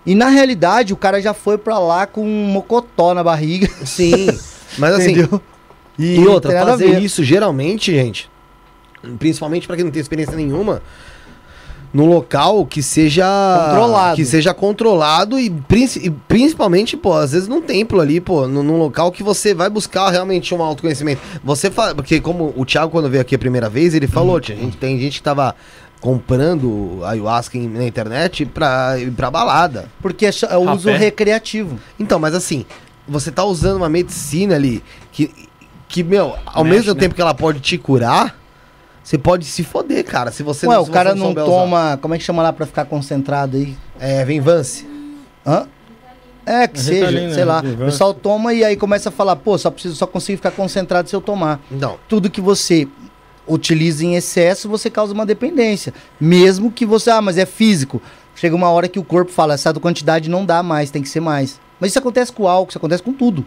E 0.05 0.15
na 0.15 0.29
realidade, 0.29 0.93
o 0.93 0.97
cara 0.97 1.21
já 1.21 1.35
foi 1.35 1.57
pra 1.59 1.79
lá 1.79 2.07
com 2.07 2.23
um 2.23 2.47
mocotó 2.47 3.15
na 3.15 3.23
barriga. 3.23 3.69
Sim. 3.85 4.27
Mas 4.79 4.95
assim, 4.95 5.13
entendeu? 5.13 5.41
e 5.99 6.19
não 6.19 6.33
outra, 6.33 6.65
fazer 6.65 6.99
isso 7.01 7.23
geralmente, 7.25 7.93
gente, 7.93 8.31
principalmente 9.19 9.67
pra 9.67 9.77
quem 9.77 9.85
não 9.85 9.93
tem 9.93 10.01
experiência 10.01 10.35
nenhuma, 10.37 10.81
num 11.93 12.07
local 12.09 12.65
que 12.65 12.83
seja 12.83 13.25
Controlado. 13.69 14.17
que 14.17 14.25
seja 14.25 14.55
controlado 14.55 15.41
e, 15.41 15.51
princi- 15.51 15.99
e 16.07 16.11
principalmente, 16.11 16.97
pô, 16.97 17.15
às 17.15 17.33
vezes 17.33 17.49
num 17.49 17.61
templo 17.61 18.01
ali, 18.01 18.21
pô, 18.21 18.47
num, 18.47 18.79
local 18.79 19.11
que 19.11 19.23
você 19.25 19.53
vai 19.53 19.69
buscar 19.69 20.09
realmente 20.11 20.55
um 20.55 20.63
autoconhecimento. 20.63 21.21
Você 21.43 21.71
fala, 21.71 21.95
porque 21.95 22.21
como 22.21 22.53
o 22.57 22.65
Thiago 22.65 22.91
quando 22.93 23.11
veio 23.11 23.21
aqui 23.21 23.35
a 23.35 23.39
primeira 23.39 23.69
vez, 23.69 23.93
ele 23.95 24.07
falou, 24.07 24.35
Uhum. 24.35 24.41
tinha 24.41 24.59
gente, 24.59 24.77
tem 24.77 24.99
gente 25.01 25.19
que 25.19 25.23
tava 25.23 25.55
comprando 26.01 27.01
ayahuasca 27.05 27.57
em- 27.57 27.69
na 27.69 27.87
internet 27.87 28.45
pra 28.47 28.99
ir 28.99 29.11
pra 29.11 29.31
balada. 29.31 29.89
Porque 30.03 30.27
é 30.27 30.31
é 30.51 30.57
o 30.57 30.71
uso 30.73 30.91
recreativo. 30.91 31.79
Então, 31.99 32.19
mas 32.19 32.35
assim, 32.35 32.65
você 33.07 33.31
tá 33.31 33.45
usando 33.45 33.77
uma 33.77 33.89
medicina 33.89 34.55
ali 34.55 34.83
que, 35.13 35.31
que 35.89 36.03
meu, 36.03 36.35
ao 36.47 36.65
Mexe, 36.65 36.77
mesmo 36.79 36.95
né? 36.95 37.01
tempo 37.01 37.15
que 37.15 37.21
ela 37.21 37.35
pode 37.35 37.61
te 37.61 37.77
curar, 37.77 38.37
você 39.03 39.19
pode 39.19 39.45
se 39.45 39.65
foder, 39.65 40.05
cara. 40.05 40.31
Se 40.31 40.43
você 40.43 40.67
Ué, 40.67 40.75
se 40.83 40.89
o 40.91 40.93
cara 40.93 41.15
não 41.15 41.33
usar. 41.33 41.45
toma. 41.45 41.99
Como 42.01 42.15
é 42.15 42.19
que 42.19 42.25
chama 42.25 42.43
lá 42.43 42.53
pra 42.53 42.67
ficar 42.67 42.85
concentrado 42.85 43.57
aí? 43.57 43.77
É, 43.99 44.25
vem 44.25 44.41
Vance. 44.41 44.87
Hã? 45.47 45.67
É, 46.45 46.67
que 46.67 46.79
É 46.79 46.83
seja, 46.83 47.07
Ritalina, 47.07 47.35
sei 47.35 47.45
lá. 47.45 47.61
O 47.61 47.85
pessoal 47.85 48.15
toma 48.15 48.53
e 48.53 48.65
aí 48.65 48.77
começa 48.77 49.09
a 49.09 49.13
falar, 49.13 49.37
pô, 49.37 49.57
só 49.57 49.71
preciso, 49.71 49.95
só 49.95 50.07
consigo 50.07 50.37
ficar 50.37 50.51
concentrado 50.51 51.09
se 51.09 51.15
eu 51.15 51.21
tomar. 51.21 51.61
Não. 51.71 51.97
Tudo 52.09 52.31
que 52.31 52.41
você 52.41 52.89
utiliza 53.47 54.05
em 54.05 54.15
excesso, 54.17 54.69
você 54.69 54.89
causa 54.91 55.13
uma 55.13 55.27
dependência. 55.27 55.93
Mesmo 56.21 56.71
que 56.71 56.87
você, 56.87 57.11
ah, 57.11 57.21
mas 57.21 57.37
é 57.39 57.47
físico. 57.47 58.01
Chega 58.35 58.55
uma 58.55 58.71
hora 58.71 58.89
que 58.89 58.99
o 58.99 59.05
corpo 59.05 59.31
fala, 59.31 59.55
essa 59.55 59.73
quantidade 59.75 60.31
não 60.31 60.47
dá 60.47 60.63
mais, 60.63 60.91
tem 60.91 61.03
que 61.03 61.09
ser 61.09 61.21
mais. 61.21 61.61
Mas 61.79 61.91
isso 61.91 61.99
acontece 61.99 62.33
com 62.33 62.45
o 62.45 62.49
álcool, 62.49 62.71
isso 62.71 62.79
acontece 62.79 63.03
com 63.03 63.13
tudo. 63.13 63.45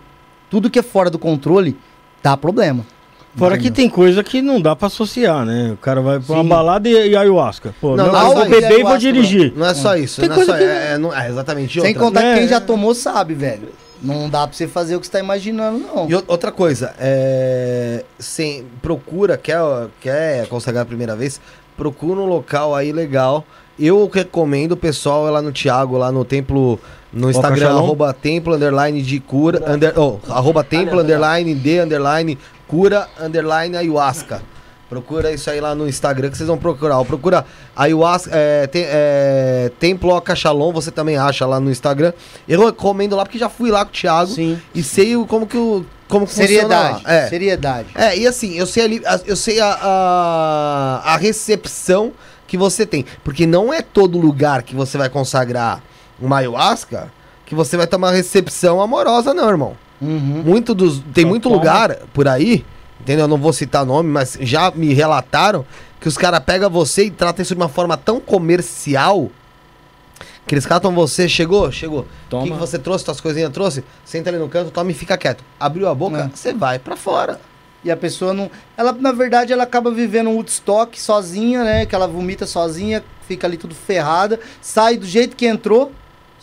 Tudo 0.50 0.70
que 0.70 0.78
é 0.78 0.84
fora 0.84 1.10
do 1.10 1.18
controle 1.18 1.78
dá 2.22 2.36
problema. 2.38 2.86
Fora 3.36 3.58
que 3.58 3.72
tem 3.72 3.90
coisa 3.90 4.24
que 4.24 4.42
não 4.42 4.62
dá 4.62 4.76
pra 4.76 4.88
associar, 4.88 5.44
né? 5.46 5.72
O 5.74 5.78
cara 5.78 6.02
vai 6.02 6.20
pra 6.20 6.36
uma 6.36 6.44
Sim. 6.44 6.50
balada 6.50 6.88
e, 6.88 6.92
e 7.12 7.16
ayahuasca. 7.16 7.74
Pô, 7.82 7.96
Não, 7.96 8.06
não, 8.06 8.14
não, 8.14 8.24
não, 8.30 8.34
vou 8.36 8.50
beber 8.50 8.80
e 8.80 8.84
vou 8.84 8.98
dirigir. 8.98 9.54
Não 9.56 9.66
é 9.66 9.74
só 9.74 9.96
isso. 9.98 10.22
Tem 10.22 10.30
não 10.30 10.36
é, 10.36 10.38
coisa 10.38 10.52
só, 10.52 10.58
que- 10.58 10.64
é, 10.64 10.92
é, 10.94 10.98
não- 10.98 11.16
é 11.16 11.30
exatamente 11.30 11.82
Sem 11.82 11.94
contar 11.96 12.22
que 12.22 12.26
É, 12.28 12.38
quem 12.40 12.48
já 12.48 12.58
é. 12.58 12.60
tomou 12.60 12.94
sabe, 12.94 13.34
velho. 13.34 13.70
Não 14.02 14.30
dá 14.30 14.46
pra 14.46 14.56
você 14.56 14.68
fazer 14.68 14.96
o 14.96 15.00
que 15.00 15.06
você 15.08 15.14
tá 15.14 15.20
imaginando, 15.20 15.80
não. 15.80 16.10
E 16.10 16.14
outra 16.28 16.52
coisa, 16.52 16.94
é, 17.00 18.04
sem, 18.20 18.66
procura, 18.82 19.38
quer, 19.38 19.60
quer 20.02 20.46
consagrar 20.48 20.84
a 20.84 20.86
primeira 20.86 21.16
vez, 21.16 21.40
procura 21.78 22.20
um 22.20 22.26
local 22.26 22.76
aí 22.76 22.92
legal. 22.92 23.46
Eu 23.80 24.08
recomendo 24.14 24.74
o 24.74 24.78
pessoal 24.78 25.28
é 25.28 25.32
lá 25.32 25.42
no 25.42 25.52
Thiago, 25.52 25.98
lá 25.98 26.12
no 26.12 26.24
templo, 26.26 26.80
no 27.14 27.30
Instagram, 27.30 27.70
arroba 27.70 28.12
templo, 28.14 28.56
underline 28.56 29.02
de 29.02 29.20
cura, 29.20 29.64
under, 29.72 29.94
oh, 30.00 30.18
arroba 30.30 30.64
templo, 30.64 31.00
underline 31.00 31.54
de, 31.54 31.80
underline 31.80 32.38
cura, 32.68 33.08
underline 33.22 33.78
ayahuasca. 33.78 34.42
Procura 34.90 35.32
isso 35.32 35.50
aí 35.50 35.60
lá 35.60 35.74
no 35.74 35.88
Instagram 35.88 36.30
que 36.30 36.38
vocês 36.38 36.48
vão 36.48 36.58
procurar. 36.58 37.00
Ó, 37.00 37.04
Procura 37.04 37.46
ayahuasca, 37.76 38.30
é, 38.34 38.68
tem, 38.68 38.84
é, 38.86 39.72
templo 39.80 40.12
Oca 40.12 40.36
Shalom, 40.36 40.72
você 40.72 40.92
também 40.92 41.18
acha 41.18 41.46
lá 41.48 41.60
no 41.60 41.72
Instagram. 41.72 42.14
Eu 42.48 42.66
recomendo 42.66 43.16
lá 43.16 43.24
porque 43.24 43.40
já 43.40 43.50
fui 43.50 43.72
lá 43.72 43.84
com 43.86 43.90
o 43.92 43.94
Thiago. 43.94 44.30
Sim. 44.32 44.60
E 44.74 44.84
sei 44.84 45.16
o- 45.16 45.26
como 45.26 45.48
que 45.48 45.58
o. 45.58 45.84
Como 46.08 46.28
que 46.28 46.34
Seriedade. 46.34 46.94
funciona 46.98 47.12
lá. 47.12 47.22
É. 47.24 47.28
Seriedade. 47.28 47.88
é, 47.96 48.18
e 48.20 48.28
assim, 48.28 48.54
eu 48.56 48.68
sei 48.68 48.84
ali, 48.84 49.02
eu 49.26 49.36
sei 49.36 49.60
a, 49.60 49.78
a, 49.82 51.14
a 51.14 51.18
recepção 51.18 52.12
que 52.46 52.56
você 52.58 52.86
tem. 52.86 53.04
Porque 53.24 53.48
não 53.48 53.74
é 53.74 53.82
todo 53.82 54.20
lugar 54.20 54.62
que 54.62 54.76
você 54.76 54.96
vai 54.96 55.10
consagrar 55.10 55.82
uma 56.26 56.38
ayahuasca 56.38 57.12
que 57.46 57.54
você 57.56 57.76
vai 57.78 57.86
ter 57.88 57.96
uma 57.96 58.12
recepção 58.12 58.82
amorosa, 58.82 59.34
não, 59.34 59.50
irmão. 59.50 59.76
Uhum. 60.02 60.42
Muito 60.46 60.74
dos. 60.74 61.02
Tem 61.14 61.24
Só 61.24 61.30
muito 61.30 61.50
lugar 61.50 61.96
por 62.14 62.28
aí, 62.28 62.66
entendeu? 63.00 63.26
Eu 63.26 63.28
não 63.28 63.38
vou 63.38 63.54
citar 63.54 63.86
nome, 63.86 64.10
mas 64.10 64.38
já 64.42 64.72
me 64.72 64.94
relataram 64.94 65.66
que 66.00 66.08
os 66.08 66.18
caras 66.18 66.40
pegam 66.42 66.70
você 66.70 67.06
e 67.06 67.12
tratam 67.12 67.42
isso 67.44 67.56
de 67.56 67.62
uma 67.62 67.70
forma 67.70 67.96
tão 67.96 68.20
comercial 68.20 69.30
que 70.46 70.54
eles 70.54 70.66
catam 70.66 70.94
você, 70.94 71.30
chegou? 71.30 71.72
Chegou. 71.72 72.06
O 72.32 72.44
que, 72.44 72.52
que 72.52 72.58
você 72.58 72.78
trouxe? 72.78 73.06
Tuas 73.06 73.22
coisinhas 73.22 73.50
trouxe? 73.52 73.84
Senta 74.04 74.30
ali 74.30 74.38
no 74.38 74.50
canto, 74.50 74.72
toma 74.72 74.92
e 74.92 74.94
fica 74.94 75.18
quieto. 75.18 75.42
Abriu 75.58 75.88
a 75.88 75.96
boca, 75.96 76.30
É. 76.34 76.36
você 76.36 76.54
vai 76.54 76.80
pra 76.80 76.98
fora. 76.98 77.40
E 77.84 77.92
a 77.92 77.96
pessoa 77.98 78.34
não. 78.34 78.50
Ela, 78.78 78.92
na 78.94 79.12
verdade, 79.12 79.54
ela 79.54 79.64
acaba 79.64 79.92
vivendo 79.92 80.30
um 80.30 80.36
Woodstock 80.36 81.00
sozinha, 81.00 81.64
né? 81.64 81.86
Que 81.86 81.94
ela 81.96 82.08
vomita 82.08 82.46
sozinha, 82.46 83.04
fica 83.28 83.48
ali 83.48 83.58
tudo 83.58 83.74
ferrada, 83.76 84.40
sai 84.62 84.98
do 84.98 85.06
jeito 85.06 85.36
que 85.36 85.46
entrou, 85.46 85.92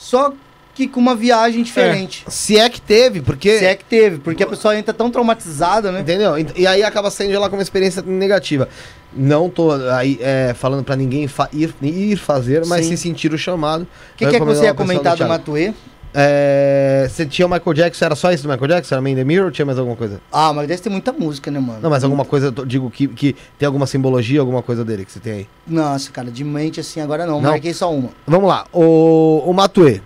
só 0.01 0.33
que 0.75 0.89
com 0.89 0.99
uma 0.99 1.15
viagem 1.15 1.63
diferente. 1.63 2.25
Se 2.29 2.57
é 2.59 2.69
que 2.71 2.81
teve, 2.81 3.21
porque. 3.21 3.59
Se 3.59 3.67
é 3.67 3.75
que 3.75 3.85
teve, 3.85 4.19
porque 4.19 4.43
a 4.43 4.47
pessoa 4.47 4.75
entra 4.79 4.95
tão 4.95 5.11
traumatizada, 5.11 5.93
né? 5.93 6.01
Entendeu? 6.01 6.39
E- 6.39 6.47
E 6.57 6.67
aí 6.67 6.83
acaba 6.83 7.11
saindo 7.11 7.33
de 7.33 7.37
lá 7.37 7.51
com 7.51 7.57
uma 7.57 7.63
experiência 7.63 8.01
negativa. 8.01 8.67
Não 9.13 9.51
tô 9.51 9.73
aí 9.73 10.19
é, 10.23 10.55
falando 10.57 10.83
pra 10.85 10.97
ninguém 10.97 11.29
ir, 11.53 11.75
ir 11.83 12.17
fazer, 12.17 12.65
mas 12.67 12.87
Sim. 12.87 12.97
se 12.97 13.03
sentir 13.03 13.35
o 13.35 13.39
chamado. 13.39 13.83
O 13.83 13.87
que, 14.17 14.27
que 14.27 14.37
é 14.37 14.39
que 14.39 14.45
você 14.45 14.65
ia 14.65 14.75
comentar 14.75 15.17
do. 15.17 15.27
Matuê? 15.29 15.75
É, 16.13 17.07
você 17.09 17.25
tinha 17.25 17.47
o 17.47 17.51
Michael 17.51 17.75
Jackson, 17.75 18.05
era 18.05 18.17
só 18.17 18.33
isso 18.33 18.43
do 18.43 18.49
Michael 18.49 18.69
Jackson? 18.69 18.95
Era 18.95 19.03
Man 19.03 19.11
in 19.11 19.17
the 19.17 19.25
Mirror 19.25 19.47
ou 19.47 19.51
tinha 19.51 19.65
mais 19.65 19.79
alguma 19.79 19.97
coisa? 19.97 20.21
Ah, 20.33 20.53
mas 20.53 20.67
deve 20.67 20.83
ter 20.83 20.91
muita 20.91 21.13
música, 21.13 21.51
né, 21.51 21.61
mano? 21.61 21.79
Não, 21.81 21.91
mas 21.91 22.03
alguma 22.03 22.25
coisa, 22.25 22.53
eu 22.57 22.65
digo 22.65 22.91
que, 22.91 23.07
que 23.09 23.37
tem 23.59 23.67
alguma 23.67 23.87
simbologia, 23.87 24.41
alguma 24.41 24.63
coisa 24.63 24.85
dele 24.85 25.05
que 25.05 25.13
você 25.13 25.21
tem 25.21 25.33
aí. 25.33 25.49
Nossa, 25.67 26.11
cara, 26.11 26.31
de 26.31 26.43
mente 26.43 26.81
assim 26.81 27.01
agora 27.01 27.27
não. 27.27 27.41
Não? 27.41 27.51
Marquei 27.51 27.73
só 27.73 27.93
uma. 27.95 28.11
Vamos 28.27 28.49
lá, 28.49 28.67
o, 28.73 29.45
o 29.47 29.53
Matuê, 29.53 30.01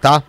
tá? 0.00 0.22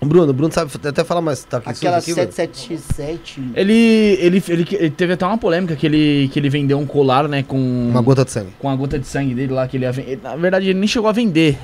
O 0.00 0.06
Bruno, 0.06 0.30
o 0.30 0.32
Bruno 0.32 0.52
sabe 0.52 0.70
até 0.86 1.02
falar 1.02 1.20
mais. 1.20 1.42
Tá 1.42 1.56
Aquela 1.64 1.96
aqui, 1.96 2.14
Bruno? 2.14 2.30
777. 2.30 3.52
Ele, 3.56 3.72
ele, 4.20 4.42
ele, 4.48 4.66
ele 4.70 4.90
teve 4.90 5.14
até 5.14 5.26
uma 5.26 5.36
polêmica 5.36 5.74
que 5.74 5.84
ele, 5.84 6.30
que 6.32 6.38
ele 6.38 6.48
vendeu 6.48 6.78
um 6.78 6.86
colar, 6.86 7.26
né, 7.26 7.42
com... 7.42 7.58
Uma 7.90 8.00
gota 8.00 8.24
de 8.24 8.30
sangue. 8.30 8.52
com 8.60 8.70
a 8.70 8.76
gota 8.76 8.96
de 8.96 9.06
sangue 9.08 9.34
dele 9.34 9.52
lá 9.52 9.66
que 9.66 9.76
ele 9.76 9.84
ia 9.84 9.90
vender. 9.90 10.20
Na 10.22 10.36
verdade, 10.36 10.68
ele 10.68 10.78
nem 10.78 10.86
chegou 10.86 11.08
a 11.08 11.12
vender. 11.12 11.58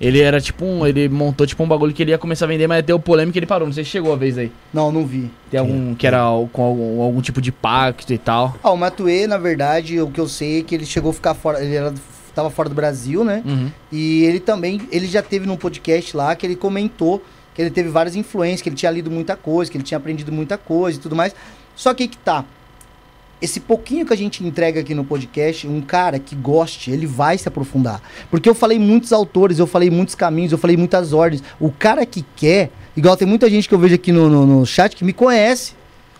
Ele 0.00 0.20
era 0.20 0.40
tipo 0.40 0.64
um. 0.64 0.86
Ele 0.86 1.08
montou 1.08 1.46
tipo 1.46 1.62
um 1.62 1.68
bagulho 1.68 1.92
que 1.92 2.02
ele 2.02 2.10
ia 2.10 2.18
começar 2.18 2.44
a 2.44 2.48
vender, 2.48 2.66
mas 2.66 2.84
deu 2.84 2.98
polêmica 2.98 3.36
e 3.36 3.40
ele 3.40 3.46
parou. 3.46 3.66
Não 3.66 3.72
sei 3.72 3.84
se 3.84 3.90
chegou 3.90 4.12
a 4.12 4.16
vez 4.16 4.38
aí. 4.38 4.52
Não, 4.72 4.92
não 4.92 5.06
vi. 5.06 5.30
Tem 5.50 5.58
algum. 5.58 5.94
Que 5.94 6.06
era 6.06 6.22
com 6.52 6.62
algum, 6.62 7.02
algum 7.02 7.20
tipo 7.20 7.40
de 7.40 7.50
pacto 7.50 8.12
e 8.12 8.18
tal. 8.18 8.56
Ah, 8.62 8.70
o 8.70 8.76
Matuê, 8.76 9.26
na 9.26 9.38
verdade, 9.38 10.00
o 10.00 10.10
que 10.10 10.20
eu 10.20 10.28
sei 10.28 10.60
é 10.60 10.62
que 10.62 10.74
ele 10.74 10.86
chegou 10.86 11.10
a 11.10 11.14
ficar 11.14 11.34
fora. 11.34 11.62
Ele 11.62 11.74
era, 11.74 11.92
tava 12.34 12.50
fora 12.50 12.68
do 12.68 12.74
Brasil, 12.74 13.24
né? 13.24 13.42
Uhum. 13.44 13.70
E 13.90 14.24
ele 14.24 14.40
também, 14.40 14.80
ele 14.92 15.06
já 15.06 15.22
teve 15.22 15.46
num 15.46 15.56
podcast 15.56 16.16
lá 16.16 16.36
que 16.36 16.46
ele 16.46 16.56
comentou 16.56 17.22
que 17.58 17.62
ele 17.62 17.70
teve 17.72 17.88
várias 17.88 18.14
influências, 18.14 18.62
que 18.62 18.68
ele 18.68 18.76
tinha 18.76 18.92
lido 18.92 19.10
muita 19.10 19.34
coisa, 19.34 19.68
que 19.68 19.76
ele 19.76 19.82
tinha 19.82 19.98
aprendido 19.98 20.30
muita 20.30 20.56
coisa 20.56 20.96
e 20.96 21.02
tudo 21.02 21.16
mais. 21.16 21.34
Só 21.74 21.92
que 21.92 22.06
que 22.06 22.16
tá. 22.16 22.44
Esse 23.40 23.60
pouquinho 23.60 24.04
que 24.04 24.12
a 24.12 24.16
gente 24.16 24.44
entrega 24.44 24.80
aqui 24.80 24.94
no 24.94 25.04
podcast, 25.04 25.66
um 25.68 25.80
cara 25.80 26.18
que 26.18 26.34
goste, 26.34 26.90
ele 26.90 27.06
vai 27.06 27.38
se 27.38 27.46
aprofundar. 27.46 28.02
Porque 28.30 28.48
eu 28.48 28.54
falei 28.54 28.78
muitos 28.78 29.12
autores, 29.12 29.58
eu 29.58 29.66
falei 29.66 29.90
muitos 29.90 30.16
caminhos, 30.16 30.50
eu 30.50 30.58
falei 30.58 30.76
muitas 30.76 31.12
ordens. 31.12 31.42
O 31.60 31.70
cara 31.70 32.04
que 32.04 32.24
quer, 32.34 32.70
igual 32.96 33.16
tem 33.16 33.28
muita 33.28 33.48
gente 33.48 33.68
que 33.68 33.74
eu 33.74 33.78
vejo 33.78 33.94
aqui 33.94 34.10
no, 34.10 34.28
no, 34.28 34.44
no 34.44 34.66
chat 34.66 34.96
que 34.96 35.04
me 35.04 35.12
conhece. 35.12 35.78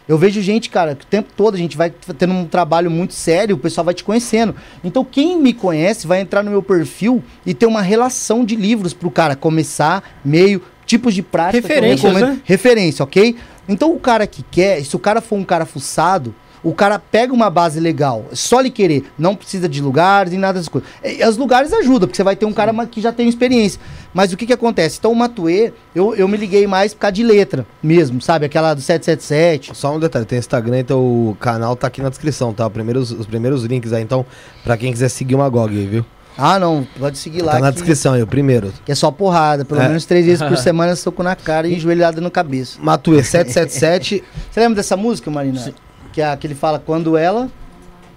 Eu 0.08 0.16
vejo 0.16 0.40
gente, 0.40 0.70
cara, 0.70 0.94
que 0.94 1.05
o 1.05 1.06
tempo 1.06 1.30
todo 1.36 1.55
a 1.55 1.58
gente 1.58 1.76
vai 1.76 1.92
tendo 2.16 2.32
um 2.32 2.47
trabalho 2.47 2.90
muito 2.90 3.12
sério, 3.12 3.56
o 3.56 3.58
pessoal 3.58 3.84
vai 3.84 3.92
te 3.92 4.02
conhecendo. 4.02 4.55
Então, 4.82 5.05
quem 5.05 5.38
me 5.38 5.52
conhece 5.52 6.06
vai 6.06 6.20
entrar 6.20 6.42
no 6.42 6.50
meu 6.50 6.62
perfil 6.62 7.22
e 7.44 7.52
ter 7.52 7.66
uma 7.66 7.82
relação 7.82 8.42
de 8.42 8.56
livros 8.56 8.94
pro 8.94 9.10
cara 9.10 9.36
começar, 9.36 10.02
meio, 10.24 10.62
tipos 10.86 11.14
de 11.14 11.20
prática. 11.20 11.60
Referências, 11.68 12.14
né? 12.14 12.40
Referência, 12.42 13.02
ok? 13.02 13.36
Então, 13.68 13.92
o 13.92 14.00
cara 14.00 14.26
que 14.26 14.42
quer, 14.42 14.82
se 14.82 14.97
o 14.97 14.98
cara 14.98 15.20
for 15.20 15.36
um 15.36 15.44
cara 15.44 15.66
fuçado, 15.66 16.34
o 16.62 16.73
cara 16.75 16.99
pega 16.99 17.33
uma 17.33 17.49
base 17.51 17.78
legal, 17.81 18.25
é 18.33 18.35
só 18.35 18.61
ele 18.61 18.70
querer, 18.70 19.05
não 19.19 19.35
precisa 19.37 19.69
de 19.69 19.81
lugares 19.81 20.31
nem 20.33 20.41
nada 20.41 20.55
dessas 20.55 20.69
coisas. 20.69 20.89
E, 21.05 21.25
os 21.27 21.37
lugares 21.37 21.73
ajudam, 21.73 22.09
porque 22.09 22.17
você 22.17 22.23
vai 22.25 22.37
ter 22.37 22.47
um 22.47 22.53
cara 22.53 22.73
ma- 22.73 22.87
que 22.87 23.01
já 23.01 23.12
tem 23.12 23.28
experiência. 23.28 23.81
Mas 24.15 24.33
o 24.33 24.37
que 24.37 24.47
que 24.47 24.53
acontece? 24.53 24.97
Então, 24.99 25.12
o 25.12 25.17
Matuê, 25.17 25.73
eu, 25.95 26.15
eu 26.15 26.27
me 26.27 26.37
liguei 26.37 26.67
mais 26.67 26.93
por 26.95 27.01
causa 27.01 27.12
de 27.12 27.23
letra 27.23 27.67
mesmo, 27.83 28.20
sabe? 28.20 28.47
Aquela 28.47 28.75
do 28.75 28.81
777. 28.81 29.70
Só 29.75 29.95
um 29.95 30.01
detalhe, 30.01 30.25
tem 30.25 30.39
Instagram, 30.39 30.81
então 30.81 31.01
o 31.01 31.37
canal 31.39 31.77
tá 31.77 31.87
aqui 31.87 32.01
na 32.03 32.09
descrição, 32.09 32.53
tá? 32.53 32.69
Primeiros, 32.70 33.11
os 33.12 33.27
primeiros 33.27 33.65
links 33.65 33.93
aí, 33.93 34.03
então, 34.03 34.25
pra 34.65 34.77
quem 34.77 34.93
quiser 34.93 35.09
seguir 35.09 35.35
uma 35.35 35.49
GOG 35.49 35.77
aí, 35.78 35.87
viu? 35.87 36.07
Ah, 36.41 36.57
não, 36.59 36.87
pode 36.97 37.19
seguir 37.19 37.43
lá. 37.43 37.53
tá 37.53 37.59
na 37.59 37.67
que, 37.69 37.75
descrição 37.75 38.15
aí, 38.15 38.23
o 38.23 38.27
primeiro. 38.27 38.73
que 38.85 38.93
é 38.93 38.95
só 38.95 39.11
porrada. 39.11 39.65
Pelo 39.65 39.81
É. 39.81 39.89
menos 39.89 40.05
três 40.05 40.25
vezes 40.25 40.41
por 40.41 40.57
semana, 40.59 40.95
soco 40.95 41.20
na 41.23 41.35
cara 41.35 41.67
e 41.67 41.78
joelhada 41.81 42.20
no 42.20 42.31
cabeça. 42.31 42.78
Matuê 42.81 43.25
777. 43.25 44.23
Você 44.51 44.61
lembra 44.61 44.77
dessa 44.77 44.97
música, 44.97 45.31
Marina? 45.33 45.75
Que, 46.18 46.22
é 46.22 46.36
que 46.36 46.48
ele 46.48 46.55
fala 46.56 46.80
quando 46.80 47.16
ela. 47.16 47.48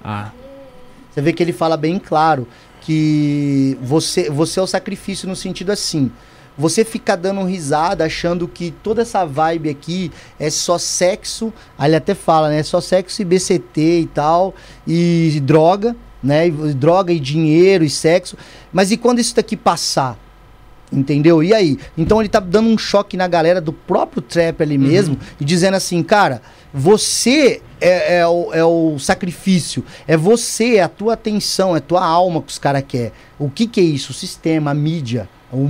Ah. 0.03 0.31
Você 1.11 1.21
vê 1.21 1.31
que 1.31 1.43
ele 1.43 1.53
fala 1.53 1.77
bem 1.77 1.99
claro 1.99 2.47
que 2.81 3.77
você, 3.79 4.27
você 4.27 4.59
é 4.59 4.63
o 4.63 4.65
sacrifício 4.65 5.29
no 5.29 5.35
sentido 5.35 5.71
assim. 5.71 6.11
Você 6.57 6.83
fica 6.83 7.15
dando 7.15 7.43
risada 7.43 8.03
achando 8.03 8.47
que 8.47 8.71
toda 8.71 9.03
essa 9.03 9.23
vibe 9.23 9.69
aqui 9.69 10.11
é 10.39 10.49
só 10.49 10.79
sexo. 10.79 11.53
Aí 11.77 11.89
ele 11.89 11.95
até 11.95 12.15
fala, 12.15 12.49
né? 12.49 12.57
É 12.57 12.63
só 12.63 12.81
sexo 12.81 13.21
e 13.21 13.25
BCT 13.25 13.99
e 13.99 14.07
tal. 14.07 14.55
E 14.87 15.39
droga, 15.43 15.95
né? 16.23 16.47
E 16.47 16.51
droga 16.73 17.13
e 17.13 17.19
dinheiro 17.19 17.83
e 17.83 17.89
sexo. 17.89 18.35
Mas 18.73 18.89
e 18.89 18.97
quando 18.97 19.19
isso 19.19 19.35
daqui 19.35 19.55
passar? 19.55 20.17
Entendeu? 20.91 21.41
E 21.41 21.53
aí? 21.53 21.79
Então 21.97 22.21
ele 22.21 22.27
tá 22.27 22.39
dando 22.39 22.67
um 22.67 22.77
choque 22.77 23.15
na 23.15 23.25
galera 23.25 23.61
do 23.61 23.71
próprio 23.71 24.21
trap 24.21 24.61
ali 24.61 24.77
mesmo 24.77 25.17
e 25.39 25.45
dizendo 25.45 25.75
assim, 25.75 26.03
cara, 26.03 26.41
você 26.73 27.61
é, 27.79 28.17
é 28.17 28.27
o, 28.27 28.53
é 28.53 28.63
o 28.63 28.99
sacrifício, 28.99 29.85
é 30.05 30.17
você, 30.17 30.75
é 30.75 30.83
a 30.83 30.89
tua 30.89 31.13
atenção, 31.13 31.75
é 31.75 31.77
a 31.77 31.81
tua 31.81 32.03
alma 32.05 32.41
que 32.41 32.51
os 32.51 32.59
caras 32.59 32.83
querem. 32.85 33.13
O 33.39 33.49
que 33.49 33.67
que 33.67 33.79
é 33.79 33.83
isso? 33.83 34.11
O 34.11 34.13
sistema, 34.13 34.71
a 34.71 34.73
mídia, 34.73 35.29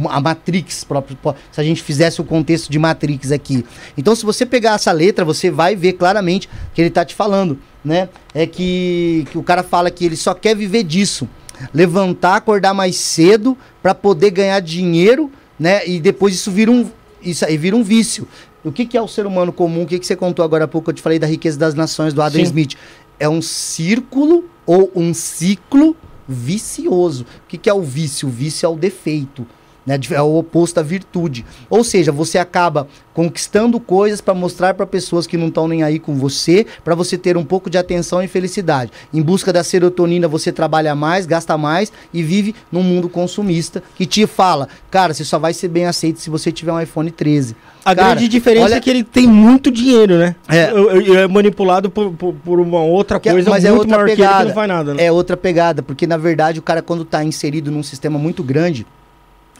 a 0.10 0.20
Matrix 0.20 0.84
próprio, 0.84 1.18
se 1.52 1.62
a 1.62 1.64
gente 1.64 1.84
fizesse 1.84 2.20
o 2.20 2.24
contexto 2.24 2.72
de 2.72 2.80
Matrix 2.80 3.32
aqui. 3.32 3.64
Então 3.96 4.16
se 4.16 4.26
você 4.26 4.44
pegar 4.44 4.74
essa 4.74 4.92
letra, 4.92 5.24
você 5.24 5.52
vai 5.52 5.76
ver 5.76 5.94
claramente 5.94 6.50
que 6.74 6.82
ele 6.82 6.90
tá 6.90 7.06
te 7.06 7.14
falando, 7.14 7.60
né? 7.86 8.10
É 8.34 8.48
que, 8.48 9.28
que 9.32 9.38
o 9.38 9.44
cara 9.44 9.62
fala 9.62 9.92
que 9.92 10.04
ele 10.04 10.16
só 10.16 10.34
quer 10.34 10.56
viver 10.56 10.84
disso 10.84 11.30
levantar, 11.74 12.36
acordar 12.36 12.74
mais 12.74 12.96
cedo 12.96 13.58
para 13.82 13.94
poder 13.94 14.32
ganhar 14.32 14.60
dinheiro, 14.60 15.32
né? 15.60 15.88
E 15.88 16.00
depois 16.00 16.34
isso 16.34 16.52
vira 16.52 16.72
um 16.72 16.90
isso 17.22 17.46
aí 17.46 17.58
vira 17.58 17.76
um 17.76 17.84
vício. 17.84 18.28
O 18.64 18.72
que, 18.72 18.86
que 18.86 18.98
é 18.98 19.02
o 19.02 19.08
ser 19.08 19.26
humano 19.26 19.52
comum? 19.52 19.84
O 19.84 19.86
que, 19.86 20.00
que 20.00 20.06
você 20.06 20.16
contou 20.16 20.44
agora 20.44 20.66
há 20.66 20.68
pouco? 20.68 20.90
Eu 20.90 20.94
te 20.94 21.02
falei 21.02 21.20
da 21.20 21.28
riqueza 21.28 21.58
das 21.58 21.74
nações 21.74 22.14
do 22.14 22.22
Adam 22.22 22.40
Sim. 22.40 22.44
Smith. 22.44 22.76
É 23.20 23.30
um 23.30 23.42
círculo 23.42 24.46
ou 24.66 24.92
um 24.96 25.14
ciclo 25.14 25.96
vicioso. 26.28 27.26
O 27.46 27.48
que, 27.48 27.58
que 27.58 27.70
é 27.70 27.74
o 27.74 27.82
vício? 27.82 28.28
O 28.28 28.32
vício 28.32 28.66
é 28.66 28.70
o 28.70 28.76
defeito. 28.76 29.46
Né? 29.86 30.00
É 30.12 30.22
o 30.22 30.36
oposto 30.38 30.80
à 30.80 30.84
virtude. 30.84 31.44
Ou 31.70 31.84
seja, 31.84 32.12
você 32.12 32.38
acaba 32.38 32.88
conquistando 33.16 33.80
coisas 33.80 34.22
para 34.22 34.34
mostrar 34.34 34.74
para 34.74 34.86
pessoas 34.86 35.26
que 35.28 35.36
não 35.38 35.48
estão 35.48 35.68
nem 35.68 35.84
aí 35.84 36.00
com 36.00 36.16
você, 36.16 36.66
para 36.84 36.96
você 36.96 37.18
ter 37.18 37.36
um 37.36 37.44
pouco 37.44 37.70
de 37.70 37.78
atenção 37.78 38.22
e 38.24 38.28
felicidade. 38.28 38.92
Em 39.14 39.22
busca 39.22 39.52
da 39.52 39.64
serotonina, 39.64 40.28
você 40.28 40.52
trabalha 40.52 40.96
mais, 40.96 41.26
gasta 41.26 41.58
mais 41.58 41.92
e 42.14 42.22
vive 42.24 42.56
num 42.72 42.84
mundo 42.84 43.10
consumista 43.10 43.82
que 43.96 44.06
te 44.06 44.26
fala, 44.28 44.68
cara, 44.90 45.14
você 45.14 45.26
só 45.26 45.38
vai 45.40 45.54
ser 45.54 45.68
bem 45.68 45.86
aceito 45.86 46.20
se 46.22 46.30
você 46.30 46.52
tiver 46.52 46.72
um 46.72 46.80
iPhone 46.80 47.10
13. 47.12 47.56
A 47.84 47.96
Cara, 47.96 48.10
grande 48.14 48.28
diferença 48.28 48.66
olha- 48.68 48.76
é 48.76 48.80
que 48.80 48.90
ele 48.90 49.04
tem 49.04 49.28
muito 49.28 49.72
dinheiro, 49.72 50.18
né? 50.18 50.36
É. 50.48 50.70
É, 50.70 51.22
é 51.24 51.28
manipulado 51.28 51.90
por, 51.90 52.12
por, 52.12 52.34
por 52.36 52.60
uma 52.60 52.82
outra 52.84 53.20
Que 53.20 53.30
é- 53.30 53.32
coisa 53.34 53.50
mas 53.50 53.64
muito 53.64 53.74
é 53.76 53.78
outra 53.80 53.90
maior 53.98 54.06
que 54.06 54.12
ele 54.12 54.22
que 54.22 54.28
pegada. 54.28 54.46
não 54.46 54.54
faz 54.54 54.68
nada, 54.68 54.94
né? 54.94 55.04
É 55.04 55.12
outra 55.12 55.36
pegada, 55.36 55.82
porque 55.82 56.06
na 56.06 56.18
verdade 56.18 56.60
o 56.60 56.62
cara 56.62 56.82
quando 56.84 57.04
tá 57.04 57.24
inserido 57.24 57.72
num 57.72 57.82
sistema 57.84 58.20
muito 58.20 58.44
grande, 58.44 58.86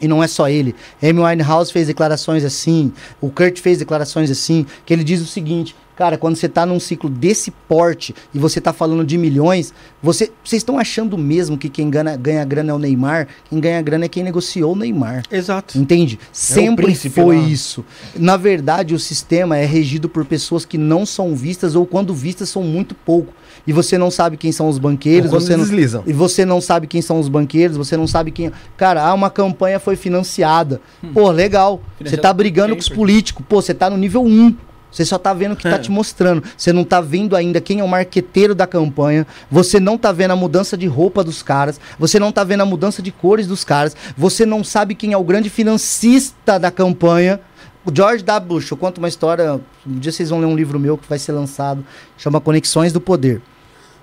e 0.00 0.08
não 0.08 0.22
é 0.22 0.26
só 0.26 0.48
ele. 0.48 0.74
Amy 1.02 1.20
Winehouse 1.20 1.72
fez 1.72 1.86
declarações 1.86 2.44
assim, 2.44 2.92
o 3.20 3.30
Kurt 3.30 3.60
fez 3.60 3.78
declarações 3.78 4.30
assim, 4.30 4.66
que 4.84 4.92
ele 4.92 5.04
diz 5.04 5.20
o 5.20 5.26
seguinte, 5.26 5.76
cara, 6.02 6.18
quando 6.18 6.34
você 6.34 6.48
tá 6.48 6.66
num 6.66 6.80
ciclo 6.80 7.08
desse 7.08 7.52
porte 7.68 8.12
e 8.34 8.38
você 8.38 8.60
tá 8.60 8.72
falando 8.72 9.04
de 9.04 9.16
milhões, 9.16 9.72
você 10.02 10.32
vocês 10.42 10.58
estão 10.58 10.76
achando 10.76 11.16
mesmo 11.16 11.56
que 11.56 11.68
quem 11.68 11.88
ganha, 11.88 12.16
ganha 12.16 12.44
grana 12.44 12.72
é 12.72 12.74
o 12.74 12.78
Neymar? 12.78 13.28
Quem 13.48 13.60
ganha 13.60 13.80
grana 13.80 14.06
é 14.06 14.08
quem 14.08 14.24
negociou 14.24 14.72
o 14.72 14.76
Neymar. 14.76 15.22
Exato. 15.30 15.78
Entende? 15.78 16.18
Sempre 16.32 16.86
príncipe 16.86 17.20
foi 17.22 17.36
lá. 17.36 17.44
isso. 17.44 17.84
Na 18.16 18.36
verdade, 18.36 18.96
o 18.96 18.98
sistema 18.98 19.56
é 19.56 19.64
regido 19.64 20.08
por 20.08 20.24
pessoas 20.24 20.64
que 20.64 20.76
não 20.76 21.06
são 21.06 21.36
vistas 21.36 21.76
ou 21.76 21.86
quando 21.86 22.12
vistas 22.12 22.48
são 22.48 22.64
muito 22.64 22.96
pouco. 22.96 23.32
E 23.64 23.72
você 23.72 23.96
não 23.96 24.10
sabe 24.10 24.36
quem 24.36 24.50
são 24.50 24.68
os 24.68 24.78
banqueiros, 24.78 25.30
você 25.30 25.56
não, 25.56 25.62
deslizam. 25.62 26.02
e 26.04 26.12
você 26.12 26.44
não 26.44 26.60
sabe 26.60 26.88
quem 26.88 27.00
são 27.00 27.20
os 27.20 27.28
banqueiros, 27.28 27.76
você 27.76 27.96
não 27.96 28.08
sabe 28.08 28.32
quem. 28.32 28.50
Cara, 28.76 29.04
ah, 29.04 29.14
uma 29.14 29.30
campanha 29.30 29.78
foi 29.78 29.94
financiada. 29.94 30.80
Hum. 31.04 31.12
Pô, 31.14 31.30
legal. 31.30 31.80
Você 32.00 32.16
tá 32.16 32.32
brigando 32.32 32.74
com 32.74 32.80
os 32.80 32.88
políticos. 32.88 33.44
Pô, 33.48 33.62
você 33.62 33.72
tá 33.72 33.88
no 33.88 33.96
nível 33.96 34.24
1. 34.24 34.56
Você 34.92 35.04
só 35.04 35.18
tá 35.18 35.32
vendo 35.32 35.52
o 35.52 35.56
que 35.56 35.62
tá 35.62 35.76
É. 35.76 35.78
te 35.78 35.90
mostrando. 35.90 36.44
Você 36.56 36.72
não 36.72 36.84
tá 36.84 37.00
vendo 37.00 37.34
ainda 37.34 37.60
quem 37.60 37.80
é 37.80 37.84
o 37.84 37.88
marqueteiro 37.88 38.54
da 38.54 38.66
campanha. 38.66 39.26
Você 39.50 39.80
não 39.80 39.96
tá 39.96 40.12
vendo 40.12 40.32
a 40.32 40.36
mudança 40.36 40.76
de 40.76 40.86
roupa 40.86 41.24
dos 41.24 41.42
caras. 41.42 41.80
Você 41.98 42.18
não 42.20 42.30
tá 42.30 42.44
vendo 42.44 42.60
a 42.60 42.66
mudança 42.66 43.00
de 43.02 43.10
cores 43.10 43.46
dos 43.46 43.64
caras. 43.64 43.96
Você 44.16 44.44
não 44.44 44.62
sabe 44.62 44.94
quem 44.94 45.12
é 45.12 45.16
o 45.16 45.24
grande 45.24 45.48
financista 45.48 46.58
da 46.60 46.70
campanha. 46.70 47.40
O 47.84 47.90
George 47.92 48.22
W. 48.22 48.48
Bush, 48.48 48.70
eu 48.70 48.76
conto 48.76 48.98
uma 48.98 49.08
história. 49.08 49.60
Um 49.86 49.98
dia 49.98 50.12
vocês 50.12 50.30
vão 50.30 50.38
ler 50.38 50.46
um 50.46 50.54
livro 50.54 50.78
meu 50.78 50.96
que 50.98 51.08
vai 51.08 51.18
ser 51.18 51.32
lançado, 51.32 51.84
chama 52.16 52.40
Conexões 52.40 52.92
do 52.92 53.00
Poder. 53.00 53.42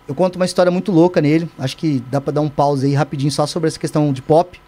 eu 0.07 0.15
conto 0.15 0.35
uma 0.37 0.45
história 0.45 0.71
muito 0.71 0.91
louca 0.91 1.21
nele. 1.21 1.47
Acho 1.57 1.77
que 1.77 2.03
dá 2.11 2.19
pra 2.19 2.33
dar 2.33 2.41
um 2.41 2.49
pause 2.49 2.87
aí 2.87 2.93
rapidinho 2.95 3.31
só 3.31 3.45
sobre 3.45 3.67
essa 3.67 3.79
questão 3.79 4.11
de 4.11 4.21
pop. 4.23 4.59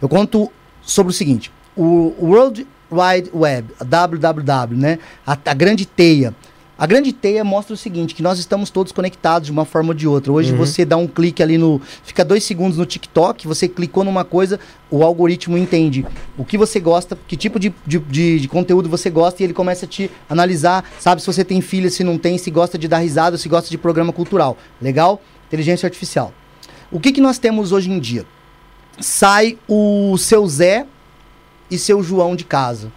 Eu 0.00 0.08
conto 0.08 0.50
sobre 0.80 1.10
o 1.10 1.14
seguinte: 1.14 1.52
o 1.76 2.12
World 2.20 2.66
Wide 2.92 3.30
Web, 3.34 3.68
a 3.80 3.84
www, 3.84 4.76
né? 4.76 4.98
A, 5.26 5.32
a 5.32 5.54
grande 5.54 5.86
teia. 5.86 6.34
A 6.78 6.86
grande 6.86 7.12
teia 7.12 7.44
mostra 7.44 7.74
o 7.74 7.76
seguinte, 7.76 8.12
que 8.12 8.22
nós 8.22 8.40
estamos 8.40 8.68
todos 8.68 8.90
conectados 8.90 9.46
de 9.46 9.52
uma 9.52 9.64
forma 9.64 9.90
ou 9.90 9.94
de 9.94 10.08
outra. 10.08 10.32
Hoje 10.32 10.52
você 10.52 10.84
dá 10.84 10.96
um 10.96 11.06
clique 11.06 11.40
ali 11.40 11.56
no... 11.56 11.80
Fica 12.02 12.24
dois 12.24 12.42
segundos 12.42 12.76
no 12.76 12.84
TikTok, 12.84 13.46
você 13.46 13.68
clicou 13.68 14.02
numa 14.02 14.24
coisa, 14.24 14.58
o 14.90 15.04
algoritmo 15.04 15.56
entende 15.56 16.04
o 16.36 16.44
que 16.44 16.58
você 16.58 16.80
gosta, 16.80 17.16
que 17.28 17.36
tipo 17.36 17.60
de, 17.60 17.72
de, 17.86 18.00
de- 18.00 18.40
de 18.40 18.48
conteúdo 18.48 18.88
você 18.88 19.10
gosta 19.10 19.42
e 19.42 19.46
ele 19.46 19.52
começa 19.52 19.84
a 19.84 19.88
te 19.88 20.10
analisar, 20.28 20.84
sabe 20.98 21.20
se 21.20 21.26
você 21.26 21.44
tem 21.44 21.60
filha, 21.60 21.88
se 21.88 22.02
não 22.02 22.18
tem, 22.18 22.36
se 22.36 22.50
gosta 22.50 22.76
de 22.76 22.88
dar 22.88 22.98
risada, 22.98 23.38
se 23.38 23.48
gosta 23.48 23.70
de 23.70 23.78
programa 23.78 24.12
cultural. 24.12 24.56
Legal? 24.80 25.22
Inteligência 25.46 25.86
artificial. 25.86 26.32
O 26.90 26.98
que, 26.98 27.12
que 27.12 27.20
nós 27.20 27.38
temos 27.38 27.70
hoje 27.70 27.92
em 27.92 28.00
dia? 28.00 28.24
Sai 28.98 29.56
o 29.68 30.16
seu 30.18 30.44
Zé 30.48 30.84
e 31.72 31.78
seu 31.78 32.02
João 32.02 32.36
de 32.36 32.44
casa. 32.44 32.92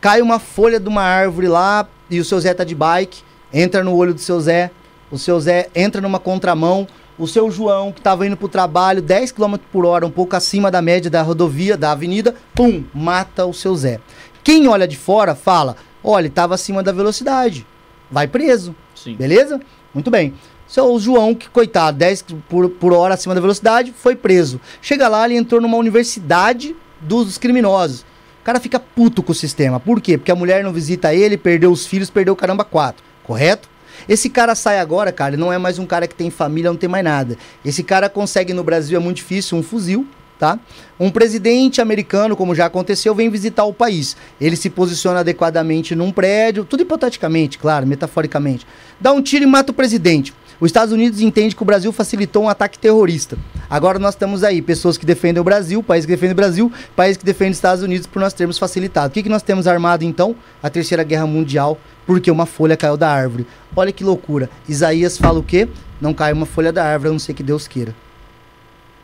Cai 0.00 0.22
uma 0.22 0.38
folha 0.38 0.80
de 0.80 0.88
uma 0.88 1.02
árvore 1.02 1.46
lá 1.46 1.86
e 2.10 2.18
o 2.18 2.24
seu 2.24 2.40
Zé 2.40 2.54
tá 2.54 2.64
de 2.64 2.74
bike, 2.74 3.22
entra 3.52 3.84
no 3.84 3.94
olho 3.94 4.14
do 4.14 4.20
seu 4.20 4.40
Zé, 4.40 4.70
o 5.10 5.18
seu 5.18 5.38
Zé 5.38 5.68
entra 5.74 6.00
numa 6.00 6.18
contramão, 6.18 6.88
o 7.18 7.28
seu 7.28 7.50
João, 7.50 7.92
que 7.92 8.00
tava 8.00 8.26
indo 8.26 8.36
pro 8.36 8.48
trabalho 8.48 9.00
10 9.00 9.32
km 9.32 9.56
por 9.70 9.84
hora, 9.86 10.06
um 10.06 10.10
pouco 10.10 10.34
acima 10.34 10.70
da 10.70 10.82
média 10.82 11.10
da 11.10 11.22
rodovia, 11.22 11.76
da 11.76 11.92
avenida, 11.92 12.34
pum, 12.54 12.84
mata 12.92 13.46
o 13.46 13.52
seu 13.52 13.76
Zé. 13.76 14.00
Quem 14.42 14.66
olha 14.66 14.88
de 14.88 14.96
fora 14.96 15.34
fala: 15.34 15.76
olha, 16.02 16.22
ele 16.22 16.30
tava 16.30 16.54
acima 16.54 16.82
da 16.82 16.92
velocidade, 16.92 17.66
vai 18.10 18.26
preso. 18.26 18.74
Sim. 18.94 19.14
Beleza? 19.16 19.60
Muito 19.92 20.10
bem. 20.10 20.34
Seu 20.66 20.98
João, 20.98 21.34
que 21.34 21.48
coitado, 21.48 21.98
10 21.98 22.24
por, 22.48 22.70
por 22.70 22.92
hora 22.92 23.14
acima 23.14 23.34
da 23.34 23.40
velocidade, 23.40 23.92
foi 23.96 24.16
preso. 24.16 24.60
Chega 24.80 25.08
lá, 25.08 25.24
ele 25.26 25.36
entrou 25.36 25.60
numa 25.60 25.76
universidade 25.76 26.74
dos 27.00 27.38
criminosos. 27.38 28.04
O 28.44 28.50
cara 28.52 28.60
fica 28.60 28.78
puto 28.78 29.22
com 29.22 29.32
o 29.32 29.34
sistema. 29.34 29.80
Por 29.80 30.02
quê? 30.02 30.18
Porque 30.18 30.30
a 30.30 30.36
mulher 30.36 30.62
não 30.62 30.70
visita 30.70 31.14
ele, 31.14 31.34
perdeu 31.34 31.72
os 31.72 31.86
filhos, 31.86 32.10
perdeu 32.10 32.34
o 32.34 32.36
caramba 32.36 32.62
quatro. 32.62 33.02
Correto? 33.22 33.70
Esse 34.06 34.28
cara 34.28 34.54
sai 34.54 34.78
agora, 34.80 35.10
cara, 35.10 35.34
não 35.34 35.50
é 35.50 35.56
mais 35.56 35.78
um 35.78 35.86
cara 35.86 36.06
que 36.06 36.14
tem 36.14 36.28
família, 36.28 36.70
não 36.70 36.76
tem 36.76 36.86
mais 36.86 37.02
nada. 37.02 37.38
Esse 37.64 37.82
cara 37.82 38.06
consegue 38.06 38.52
no 38.52 38.62
Brasil, 38.62 38.98
é 38.98 39.00
muito 39.00 39.16
difícil, 39.16 39.56
um 39.56 39.62
fuzil, 39.62 40.06
tá? 40.38 40.58
Um 41.00 41.10
presidente 41.10 41.80
americano, 41.80 42.36
como 42.36 42.54
já 42.54 42.66
aconteceu, 42.66 43.14
vem 43.14 43.30
visitar 43.30 43.64
o 43.64 43.72
país. 43.72 44.14
Ele 44.38 44.56
se 44.56 44.68
posiciona 44.68 45.20
adequadamente 45.20 45.94
num 45.94 46.12
prédio, 46.12 46.66
tudo 46.66 46.82
hipoteticamente, 46.82 47.58
claro, 47.58 47.86
metaforicamente. 47.86 48.66
Dá 49.00 49.10
um 49.10 49.22
tiro 49.22 49.44
e 49.44 49.46
mata 49.46 49.72
o 49.72 49.74
presidente. 49.74 50.34
Os 50.60 50.68
Estados 50.68 50.92
Unidos 50.92 51.20
entende 51.20 51.54
que 51.54 51.62
o 51.62 51.64
Brasil 51.64 51.92
facilitou 51.92 52.44
um 52.44 52.48
ataque 52.48 52.78
terrorista. 52.78 53.36
Agora 53.68 53.98
nós 53.98 54.14
temos 54.14 54.44
aí 54.44 54.62
pessoas 54.62 54.96
que 54.96 55.04
defendem 55.04 55.40
o 55.40 55.44
Brasil, 55.44 55.82
país 55.82 56.04
que 56.04 56.12
defende 56.12 56.32
o 56.32 56.36
Brasil, 56.36 56.72
país 56.94 57.16
que 57.16 57.24
defende 57.24 57.52
os 57.52 57.56
Estados 57.56 57.82
Unidos 57.82 58.06
por 58.06 58.20
nós 58.20 58.32
termos 58.32 58.58
facilitado. 58.58 59.08
O 59.08 59.10
que, 59.10 59.22
que 59.22 59.28
nós 59.28 59.42
temos 59.42 59.66
armado 59.66 60.04
então? 60.04 60.36
A 60.62 60.70
Terceira 60.70 61.02
Guerra 61.02 61.26
Mundial, 61.26 61.78
porque 62.06 62.30
uma 62.30 62.46
folha 62.46 62.76
caiu 62.76 62.96
da 62.96 63.10
árvore. 63.10 63.46
Olha 63.74 63.92
que 63.92 64.04
loucura. 64.04 64.48
Isaías 64.68 65.18
fala 65.18 65.38
o 65.38 65.42
quê? 65.42 65.68
Não 66.00 66.14
cai 66.14 66.32
uma 66.32 66.46
folha 66.46 66.72
da 66.72 66.84
árvore, 66.84 67.08
a 67.08 67.12
não 67.12 67.18
ser 67.18 67.34
que 67.34 67.42
Deus 67.42 67.66
queira. 67.66 67.94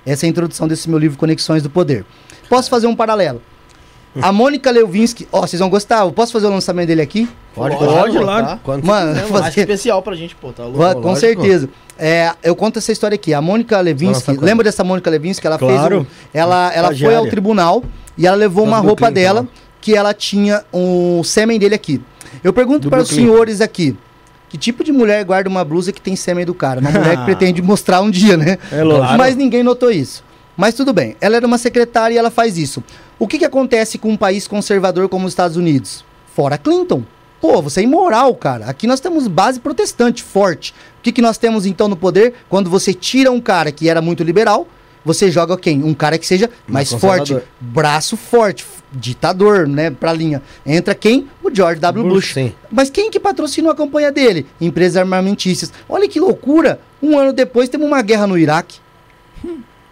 Essa 0.06 0.24
é 0.24 0.28
a 0.28 0.30
introdução 0.30 0.68
desse 0.68 0.88
meu 0.88 0.98
livro 0.98 1.18
Conexões 1.18 1.62
do 1.62 1.70
Poder. 1.70 2.04
Posso 2.48 2.70
fazer 2.70 2.86
um 2.86 2.96
paralelo? 2.96 3.42
A 4.20 4.32
Mônica 4.32 4.70
Lewinsky, 4.70 5.28
ó, 5.30 5.42
vocês 5.42 5.60
vão 5.60 5.68
gostar. 5.70 6.00
Eu 6.04 6.12
Posso 6.12 6.32
fazer 6.32 6.46
o 6.46 6.50
lançamento 6.50 6.88
dele 6.88 7.02
aqui? 7.02 7.28
Pode, 7.54 7.76
Pode, 7.76 8.18
claro. 8.18 8.46
tá? 8.46 8.58
Quando 8.62 8.84
Mano, 8.84 9.12
quiser, 9.14 9.26
fazer- 9.26 9.44
Acho 9.48 9.60
especial 9.60 10.02
pra 10.02 10.14
gente, 10.16 10.34
pô, 10.34 10.52
tá 10.52 10.64
louco? 10.64 10.78
Com 11.00 11.08
lógico. 11.10 11.16
certeza. 11.16 11.68
É, 11.98 12.32
eu 12.42 12.56
conto 12.56 12.78
essa 12.78 12.90
história 12.90 13.14
aqui. 13.14 13.32
A 13.34 13.40
Mônica 13.40 13.78
Lewinsky, 13.80 14.32
lembra 14.36 14.64
dessa 14.64 14.82
Mônica 14.82 15.08
Lewinsky? 15.10 15.46
Ela 15.46 15.58
Claro. 15.58 15.96
fez. 16.00 16.02
um- 16.02 16.06
ela 16.34 16.72
ela 16.74 16.94
foi 16.96 17.14
ao 17.14 17.26
tribunal 17.26 17.84
e 18.16 18.26
ela 18.26 18.36
levou 18.36 18.64
uma 18.64 18.78
roupa 18.78 19.06
Clinton, 19.06 19.12
dela 19.14 19.48
que 19.80 19.94
ela 19.94 20.12
tinha 20.14 20.64
um 20.72 21.22
sêmen 21.22 21.58
dele 21.58 21.74
aqui. 21.74 22.00
Eu 22.42 22.52
pergunto 22.52 22.80
Do 22.82 22.90
para 22.90 23.02
os 23.02 23.08
senhores 23.08 23.60
aqui. 23.60 23.96
Que 24.48 24.58
tipo 24.58 24.82
de 24.82 24.90
mulher 24.90 25.24
guarda 25.24 25.48
uma 25.48 25.64
blusa 25.64 25.92
que 25.92 26.00
tem 26.00 26.16
sêmen 26.16 26.44
do 26.44 26.52
cara? 26.54 26.80
Uma 26.80 26.90
mulher 26.90 27.16
que 27.18 27.24
pretende 27.24 27.62
mostrar 27.62 28.00
um 28.00 28.10
dia, 28.10 28.36
né? 28.36 28.58
É 28.72 28.82
lógico. 28.82 29.16
Mas 29.16 29.36
ninguém 29.36 29.62
notou 29.62 29.90
isso. 29.92 30.24
Mas 30.60 30.74
tudo 30.74 30.92
bem. 30.92 31.16
Ela 31.22 31.36
era 31.36 31.46
uma 31.46 31.56
secretária 31.56 32.14
e 32.14 32.18
ela 32.18 32.30
faz 32.30 32.58
isso. 32.58 32.84
O 33.18 33.26
que, 33.26 33.38
que 33.38 33.46
acontece 33.46 33.96
com 33.96 34.10
um 34.10 34.16
país 34.16 34.46
conservador 34.46 35.08
como 35.08 35.24
os 35.24 35.32
Estados 35.32 35.56
Unidos? 35.56 36.04
Fora 36.36 36.58
Clinton. 36.58 37.02
Pô, 37.40 37.62
você 37.62 37.80
é 37.80 37.84
imoral, 37.84 38.34
cara. 38.34 38.66
Aqui 38.66 38.86
nós 38.86 39.00
temos 39.00 39.26
base 39.26 39.58
protestante 39.58 40.22
forte. 40.22 40.74
O 40.98 41.02
que, 41.02 41.12
que 41.12 41.22
nós 41.22 41.38
temos 41.38 41.64
então 41.64 41.88
no 41.88 41.96
poder? 41.96 42.34
Quando 42.46 42.68
você 42.68 42.92
tira 42.92 43.32
um 43.32 43.40
cara 43.40 43.72
que 43.72 43.88
era 43.88 44.02
muito 44.02 44.22
liberal, 44.22 44.68
você 45.02 45.30
joga 45.30 45.56
quem? 45.56 45.82
Um 45.82 45.94
cara 45.94 46.18
que 46.18 46.26
seja 46.26 46.50
mais, 46.68 46.92
forte, 46.92 47.38
braço 47.58 48.14
forte, 48.18 48.66
ditador, 48.92 49.66
né, 49.66 49.90
pra 49.90 50.12
linha. 50.12 50.42
Entra 50.66 50.94
quem? 50.94 51.26
O 51.42 51.50
George 51.50 51.80
W. 51.80 52.06
Bush. 52.06 52.34
Sim. 52.34 52.52
Mas 52.70 52.90
quem 52.90 53.10
que 53.10 53.18
patrocinou 53.18 53.72
a 53.72 53.74
campanha 53.74 54.12
dele? 54.12 54.44
Empresas 54.60 54.98
armamentícias. 54.98 55.72
Olha 55.88 56.06
que 56.06 56.20
loucura! 56.20 56.78
Um 57.02 57.18
ano 57.18 57.32
depois 57.32 57.70
temos 57.70 57.86
uma 57.86 58.02
guerra 58.02 58.26
no 58.26 58.36
Iraque. 58.36 58.78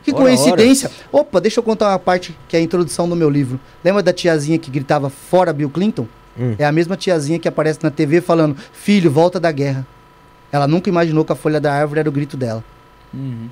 Que 0.03 0.13
Ora, 0.13 0.23
coincidência. 0.23 0.91
Opa, 1.13 1.41
deixa 1.41 1.61
eu 1.61 1.65
contar 1.65 1.89
uma 1.91 1.99
parte 1.99 2.37
que 2.49 2.57
é 2.57 2.61
a 2.61 2.63
introdução 2.63 3.09
do 3.09 3.17
meu 3.17 3.29
livro. 3.29 3.61
Lembra 3.85 4.03
da 4.03 4.13
tiazinha 4.13 4.59
que 4.59 4.71
gritava 4.71 5.11
fora 5.11 5.53
Bill 5.53 5.71
Clinton? 5.71 6.07
Hum. 6.39 6.55
É 6.59 6.65
a 6.65 6.73
mesma 6.73 6.97
tiazinha 6.97 7.39
que 7.39 7.49
aparece 7.49 7.81
na 7.83 7.91
TV 7.91 8.21
falando: 8.21 8.57
Filho, 8.73 9.11
volta 9.11 9.41
da 9.41 9.51
guerra. 9.51 9.87
Ela 10.51 10.67
nunca 10.67 10.89
imaginou 10.89 11.25
que 11.25 11.33
a 11.33 11.35
folha 11.35 11.61
da 11.61 11.73
árvore 11.73 12.01
era 12.01 12.09
o 12.09 12.13
grito 12.13 12.37
dela. 12.37 12.65
Uhum. 13.13 13.49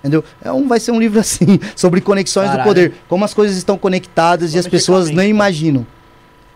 Entendeu? 0.00 0.24
É 0.42 0.52
um, 0.52 0.66
vai 0.68 0.80
ser 0.80 0.92
um 0.92 1.00
livro 1.00 1.18
assim, 1.20 1.58
sobre 1.74 2.00
conexões 2.00 2.46
Caralho. 2.46 2.62
do 2.62 2.68
poder. 2.68 2.94
Como 3.08 3.24
as 3.24 3.34
coisas 3.34 3.56
estão 3.56 3.76
conectadas 3.76 4.54
e 4.54 4.58
as 4.58 4.66
pessoas 4.66 5.10
não 5.10 5.24
imaginam. 5.24 5.86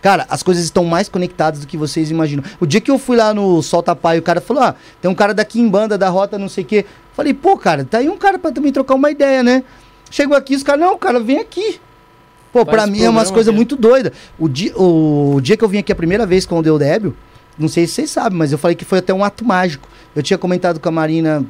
Cara, 0.00 0.26
as 0.28 0.42
coisas 0.42 0.64
estão 0.64 0.84
mais 0.84 1.08
conectadas 1.08 1.60
do 1.60 1.66
que 1.66 1.76
vocês 1.76 2.10
imaginam. 2.10 2.42
O 2.58 2.66
dia 2.66 2.80
que 2.80 2.90
eu 2.90 2.98
fui 2.98 3.16
lá 3.16 3.32
no 3.32 3.62
Solta 3.62 3.94
Pai, 3.94 4.18
o 4.18 4.22
cara 4.22 4.40
falou: 4.40 4.62
Ah, 4.62 4.74
tem 5.00 5.08
um 5.08 5.14
cara 5.14 5.32
daqui 5.32 5.60
em 5.60 5.68
banda 5.68 5.96
da 5.96 6.08
rota, 6.08 6.36
não 6.36 6.48
sei 6.48 6.64
o 6.64 6.66
quê. 6.66 6.84
Falei, 7.14 7.34
pô, 7.34 7.56
cara, 7.56 7.84
tá 7.84 7.98
aí 7.98 8.08
um 8.08 8.16
cara 8.16 8.38
pra 8.38 8.50
também 8.52 8.72
trocar 8.72 8.94
uma 8.94 9.10
ideia, 9.10 9.42
né? 9.42 9.62
Chegou 10.10 10.36
aqui, 10.36 10.54
os 10.54 10.62
caras, 10.62 10.80
não, 10.80 10.96
cara, 10.98 11.20
vem 11.20 11.38
aqui. 11.38 11.80
Pô, 12.52 12.64
pra 12.66 12.80
Faz 12.80 12.90
mim 12.90 13.02
é 13.02 13.08
umas 13.08 13.30
coisas 13.30 13.48
aqui. 13.48 13.56
muito 13.56 13.76
doidas. 13.76 14.12
O 14.38 14.48
dia, 14.48 14.72
o 14.76 15.40
dia 15.40 15.56
que 15.56 15.64
eu 15.64 15.68
vim 15.68 15.78
aqui 15.78 15.90
a 15.92 15.96
primeira 15.96 16.26
vez 16.26 16.44
com 16.44 16.58
o 16.58 16.62
Deu 16.62 16.78
Débio, 16.78 17.16
não 17.58 17.68
sei 17.68 17.86
se 17.86 17.94
vocês 17.94 18.10
sabem, 18.10 18.36
mas 18.38 18.52
eu 18.52 18.58
falei 18.58 18.74
que 18.74 18.84
foi 18.84 18.98
até 18.98 19.12
um 19.12 19.24
ato 19.24 19.44
mágico. 19.44 19.88
Eu 20.14 20.22
tinha 20.22 20.36
comentado 20.36 20.78
com 20.78 20.88
a 20.88 20.92
Marina 20.92 21.44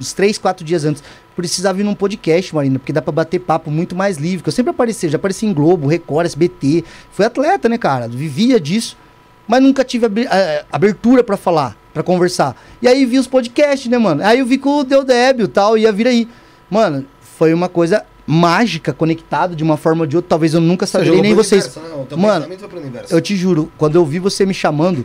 uns 0.00 0.12
três, 0.12 0.38
quatro 0.38 0.64
dias 0.64 0.84
antes. 0.84 1.02
Precisava 1.36 1.78
vir 1.78 1.84
num 1.84 1.94
podcast, 1.94 2.54
Marina, 2.54 2.78
porque 2.78 2.92
dá 2.92 3.00
pra 3.00 3.12
bater 3.12 3.38
papo 3.38 3.70
muito 3.70 3.94
mais 3.94 4.18
livre. 4.18 4.42
Que 4.42 4.48
eu 4.48 4.52
sempre 4.52 4.70
apareci, 4.70 5.08
já 5.08 5.16
apareci 5.16 5.46
em 5.46 5.52
Globo, 5.52 5.86
Record, 5.86 6.26
SBT. 6.26 6.84
Fui 7.12 7.24
atleta, 7.24 7.68
né, 7.68 7.78
cara? 7.78 8.08
Vivia 8.08 8.60
disso. 8.60 8.96
Mas 9.46 9.62
nunca 9.62 9.84
tive 9.84 10.06
abertura 10.70 11.22
pra 11.24 11.36
falar, 11.36 11.76
pra 11.92 12.02
conversar. 12.02 12.56
E 12.80 12.88
aí 12.88 13.04
vi 13.06 13.18
os 13.18 13.26
podcasts, 13.26 13.90
né, 13.90 13.98
mano? 13.98 14.22
Aí 14.24 14.38
eu 14.38 14.46
vi 14.46 14.58
que 14.58 14.66
o 14.68 14.84
Deu 14.84 15.04
Débio 15.04 15.44
e 15.44 15.48
tal, 15.48 15.76
ia 15.76 15.92
vir 15.92 16.06
aí. 16.06 16.28
Mano, 16.70 17.04
foi 17.20 17.52
uma 17.52 17.68
coisa 17.68 18.04
mágica, 18.26 18.92
conectado 18.92 19.54
de 19.56 19.62
uma 19.62 19.76
forma 19.76 20.02
ou 20.02 20.06
de 20.06 20.16
outra. 20.16 20.30
Talvez 20.30 20.54
eu 20.54 20.60
nunca 20.60 20.86
saberei, 20.86 21.12
nem 21.22 21.34
vocês. 21.44 21.64
Mano, 22.16 22.46
Eu 23.10 23.20
te 23.20 23.36
juro, 23.36 23.70
quando 23.76 23.96
eu 23.96 24.04
vi 24.06 24.18
você 24.18 24.46
me 24.46 24.54
chamando, 24.54 25.04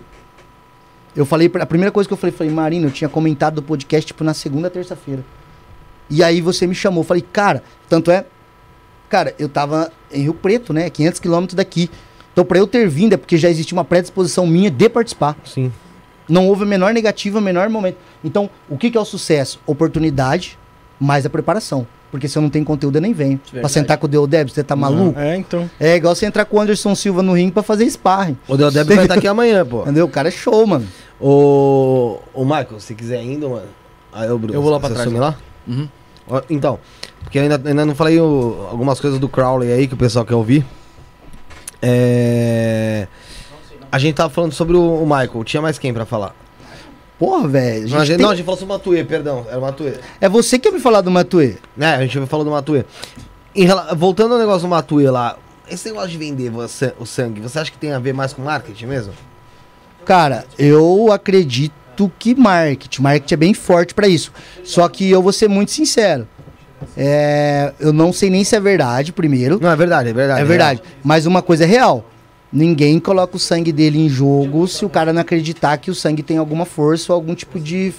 eu 1.16 1.26
falei, 1.26 1.50
pra- 1.50 1.64
a 1.64 1.66
primeira 1.66 1.92
coisa 1.92 2.08
que 2.08 2.14
eu 2.14 2.18
falei, 2.18 2.36
falei, 2.36 2.54
Marina, 2.54 2.86
eu 2.88 2.92
tinha 2.92 3.10
comentado 3.10 3.56
do 3.56 3.64
podcast, 3.64 4.06
tipo, 4.06 4.24
na 4.24 4.34
segunda, 4.34 4.70
terça-feira. 4.70 5.26
E 6.10 6.24
aí 6.24 6.40
você 6.42 6.66
me 6.68 6.76
chamou, 6.76 7.02
eu 7.02 7.08
falei, 7.08 7.26
cara, 7.34 7.64
tanto 7.90 8.12
é, 8.12 8.24
cara, 9.10 9.34
eu 9.38 9.50
tava 9.50 9.92
em 10.12 10.22
Rio 10.22 10.34
Preto, 10.34 10.72
né, 10.72 10.90
500 10.90 11.20
quilômetros 11.20 11.56
daqui. 11.56 11.90
Então, 12.32 12.46
pra 12.46 12.60
eu 12.60 12.68
ter 12.68 12.88
vindo, 12.88 13.14
é 13.14 13.18
porque 13.18 13.36
já 13.36 13.50
existia 13.50 13.76
uma 13.76 13.84
predisposição 13.84 14.46
minha 14.46 14.70
de 14.70 14.88
participar. 14.88 15.36
Sim. 15.44 15.72
Não 16.28 16.48
houve 16.48 16.64
a 16.64 16.66
menor 16.66 16.94
negativa, 16.94 17.40
o 17.40 17.42
menor 17.42 17.70
momento. 17.70 17.98
Então, 18.24 18.50
o 18.70 18.78
que, 18.78 18.92
que 18.92 18.98
é 18.98 19.02
o 19.02 19.06
sucesso? 19.06 19.60
Oportunidade, 19.66 20.58
mais 21.00 21.26
a 21.26 21.30
preparação. 21.30 21.88
Porque 22.10 22.28
se 22.30 22.38
eu 22.38 22.42
não 22.42 22.50
tenho 22.50 22.64
conteúdo, 22.64 22.96
eu 22.98 23.02
nem 23.02 23.12
venho. 23.14 23.38
Pra 23.38 23.52
Verdade. 23.54 23.74
sentar 23.74 23.98
com 23.98 24.06
o 24.06 24.10
Deodeb, 24.10 24.50
você 24.50 24.64
tá 24.64 24.76
maluco? 24.78 25.20
É, 25.20 25.36
então. 25.36 25.70
É 25.80 25.96
igual 25.98 26.16
você 26.16 26.26
entrar 26.26 26.46
com 26.46 26.56
o 26.58 26.62
Anderson 26.62 26.96
Silva 26.96 27.22
no 27.22 27.34
ringue 27.34 27.52
pra 27.52 27.62
fazer 27.64 27.86
sparring. 27.90 28.38
O 28.48 28.56
Del 28.56 28.72
Deb 28.72 28.88
vai 28.88 29.04
estar 29.04 29.16
aqui 29.16 29.28
amanhã, 29.28 29.66
pô. 29.66 29.82
Entendeu? 29.82 30.06
O 30.06 30.10
cara 30.10 30.30
é 30.30 30.32
show, 30.32 30.66
mano. 30.66 30.88
O, 31.20 32.20
o 32.34 32.44
Michael, 32.46 32.80
se 32.80 32.96
quiser 32.96 33.18
ainda, 33.18 33.50
mano. 33.50 33.68
Aí 34.14 34.28
eu, 34.28 34.40
Bruno, 34.40 34.54
Eu 34.54 34.62
vou 34.62 34.72
lá 34.72 34.80
pra 34.80 34.90
trás, 34.90 35.12
lá? 35.12 35.38
Uhum. 35.68 35.88
Então, 36.50 36.80
porque 37.24 37.38
eu 37.40 37.44
ainda, 37.44 37.62
ainda 37.66 37.86
não 37.86 37.94
falei 37.94 38.20
o- 38.20 38.68
algumas 38.72 39.00
coisas 39.02 39.20
do 39.20 39.28
Crowley 39.28 39.72
aí 39.72 39.86
que 39.88 39.94
o 39.94 39.98
pessoal 39.98 40.24
quer 40.26 40.36
ouvir. 40.36 40.66
É. 41.82 43.08
A 43.92 44.00
gente 44.00 44.16
tava 44.16 44.30
falando 44.30 44.52
sobre 44.54 44.76
o, 44.76 45.02
o 45.02 45.06
Michael. 45.06 45.44
Tinha 45.44 45.62
mais 45.62 45.78
quem 45.80 45.94
pra 45.94 46.06
falar? 46.06 46.36
Porra, 47.20 47.48
velho. 47.48 47.88
Não, 47.90 47.98
a 47.98 48.00
gente 48.00 48.08
gente, 48.08 48.18
tem- 48.18 48.26
não, 48.26 48.32
a 48.32 48.36
gente 48.36 48.46
falou 48.46 48.60
sobre 48.60 48.74
o 48.74 48.78
Matuê, 48.78 49.04
perdão. 49.04 49.46
Era 49.50 49.58
o 49.58 49.62
Matuê. 49.62 49.94
É 50.22 50.30
você 50.30 50.60
que 50.60 50.68
ia 50.68 50.72
me 50.72 50.80
falar 50.80 51.02
do 51.02 51.10
Matuê. 51.10 51.56
É, 51.80 51.86
a 51.88 52.02
gente 52.06 52.26
falou 52.28 52.46
do 52.46 52.52
Matuê. 52.52 52.86
Em 53.56 53.66
rela- 53.66 53.94
Voltando 53.96 54.34
ao 54.34 54.40
negócio 54.40 54.62
do 54.62 54.68
Matuê 54.68 55.10
lá. 55.10 55.36
Esse 55.70 55.88
negócio 55.90 56.10
de 56.10 56.18
vender 56.18 56.50
você- 56.52 56.94
o 57.00 57.06
sangue, 57.06 57.42
você 57.42 57.60
acha 57.60 57.72
que 57.72 57.78
tem 57.78 57.92
a 57.92 58.00
ver 58.00 58.14
mais 58.14 58.34
com 58.34 58.42
marketing 58.44 58.86
mesmo? 58.86 59.14
Cara, 60.06 60.46
eu 60.60 61.12
acredito 61.12 62.12
que 62.20 62.36
marketing. 62.36 63.02
Marketing 63.02 63.34
é 63.34 63.38
bem 63.38 63.54
forte 63.54 63.94
pra 63.94 64.08
isso. 64.08 64.32
Só 64.64 64.88
que 64.88 65.10
eu 65.10 65.22
vou 65.22 65.34
ser 65.34 65.50
muito 65.50 65.72
sincero. 65.72 66.28
É, 66.96 67.74
eu 67.80 67.92
não 67.92 68.14
sei 68.14 68.30
nem 68.30 68.44
se 68.44 68.56
é 68.56 68.60
verdade, 68.60 69.12
primeiro. 69.12 69.60
Não, 69.60 69.70
é 69.72 69.76
verdade, 69.76 70.10
é 70.10 70.14
verdade. 70.14 70.42
É 70.42 70.46
verdade. 70.46 70.82
Mas 71.04 71.26
uma 71.26 71.42
coisa 71.42 71.64
é 71.64 71.68
real. 71.68 72.06
Ninguém 72.52 73.00
coloca 73.00 73.36
o 73.36 73.40
sangue 73.40 73.72
dele 73.72 74.00
em 74.00 74.08
jogo 74.08 74.68
se 74.68 74.86
o 74.86 74.90
cara 74.90 75.12
não 75.12 75.22
acreditar 75.22 75.78
que 75.78 75.92
o 75.92 75.96
sangue 75.96 76.24
tem 76.24 76.38
alguma 76.38 76.66
força 76.66 77.12
ou 77.12 77.16
algum 77.16 77.36
tipo 77.36 77.60
de, 77.60 77.94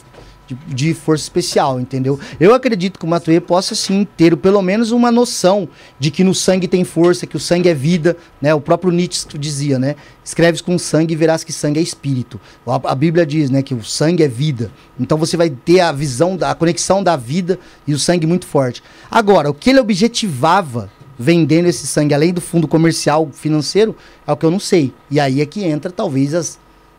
de, 0.46 0.54
de 0.68 0.94
força 0.94 1.24
especial, 1.24 1.78
entendeu? 1.78 2.18
Eu 2.40 2.54
acredito 2.54 2.98
que 2.98 3.04
o 3.04 3.08
Matuê 3.08 3.40
possa 3.40 3.74
sim 3.74 4.08
ter 4.16 4.34
pelo 4.38 4.62
menos 4.62 4.90
uma 4.90 5.12
noção 5.12 5.68
de 5.98 6.10
que 6.10 6.24
no 6.24 6.34
sangue 6.34 6.66
tem 6.66 6.82
força, 6.82 7.26
que 7.26 7.36
o 7.36 7.40
sangue 7.40 7.68
é 7.68 7.74
vida, 7.74 8.16
né? 8.40 8.54
O 8.54 8.60
próprio 8.60 8.90
Nietzsche 8.90 9.36
dizia, 9.36 9.78
né? 9.78 9.96
Escreves 10.24 10.62
com 10.62 10.78
sangue 10.78 11.12
e 11.12 11.16
verás 11.16 11.44
que 11.44 11.52
sangue 11.52 11.78
é 11.78 11.82
espírito. 11.82 12.40
A, 12.66 12.92
a 12.92 12.94
Bíblia 12.94 13.26
diz, 13.26 13.50
né, 13.50 13.62
que 13.62 13.74
o 13.74 13.84
sangue 13.84 14.22
é 14.22 14.28
vida. 14.28 14.72
Então 14.98 15.18
você 15.18 15.36
vai 15.36 15.50
ter 15.50 15.80
a 15.80 15.92
visão, 15.92 16.38
da, 16.38 16.50
a 16.50 16.54
conexão 16.54 17.02
da 17.02 17.16
vida 17.16 17.58
e 17.86 17.92
o 17.92 17.98
sangue 17.98 18.26
muito 18.26 18.46
forte. 18.46 18.82
Agora, 19.10 19.50
o 19.50 19.54
que 19.54 19.68
ele 19.68 19.80
objetivava 19.80 20.90
vendendo 21.18 21.66
esse 21.66 21.86
sangue 21.86 22.14
além 22.14 22.32
do 22.32 22.40
fundo 22.40 22.68
comercial 22.68 23.28
financeiro 23.32 23.96
é 24.26 24.32
o 24.32 24.36
que 24.36 24.46
eu 24.46 24.50
não 24.50 24.60
sei. 24.60 24.92
E 25.10 25.18
aí 25.18 25.40
é 25.40 25.46
que 25.46 25.64
entra 25.64 25.90
talvez 25.90 26.34
as 26.34 26.58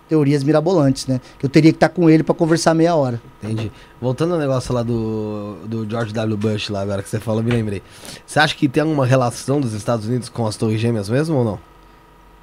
teorias 0.10 0.44
mirabolantes, 0.44 1.06
né? 1.06 1.22
Que 1.38 1.46
eu 1.46 1.50
teria 1.50 1.72
que 1.72 1.76
estar 1.78 1.90
com 1.90 2.10
ele 2.10 2.24
para 2.24 2.34
conversar 2.34 2.74
meia 2.74 2.96
hora. 2.96 3.22
Entendi. 3.44 3.72
Voltando 4.02 4.34
ao 4.34 4.40
negócio 4.40 4.74
lá 4.74 4.82
do, 4.82 5.58
do 5.68 5.88
George 5.90 6.12
W. 6.14 6.36
Bush, 6.36 6.70
lá 6.70 6.82
agora 6.82 7.04
que 7.04 7.10
você 7.10 7.20
falou, 7.20 7.44
me 7.44 7.52
lembrei. 7.52 7.82
Você 8.26 8.40
acha 8.40 8.56
que 8.56 8.68
tem 8.68 8.82
alguma 8.82 9.06
relação 9.06 9.62
dos 9.62 9.74
Estados 9.74 10.08
Unidos 10.08 10.28
com 10.28 10.48
as 10.48 10.56
Torres 10.56 10.82
Gêmeas 10.82 11.08
mesmo 11.10 11.38
ou 11.38 11.46
não? 11.46 11.60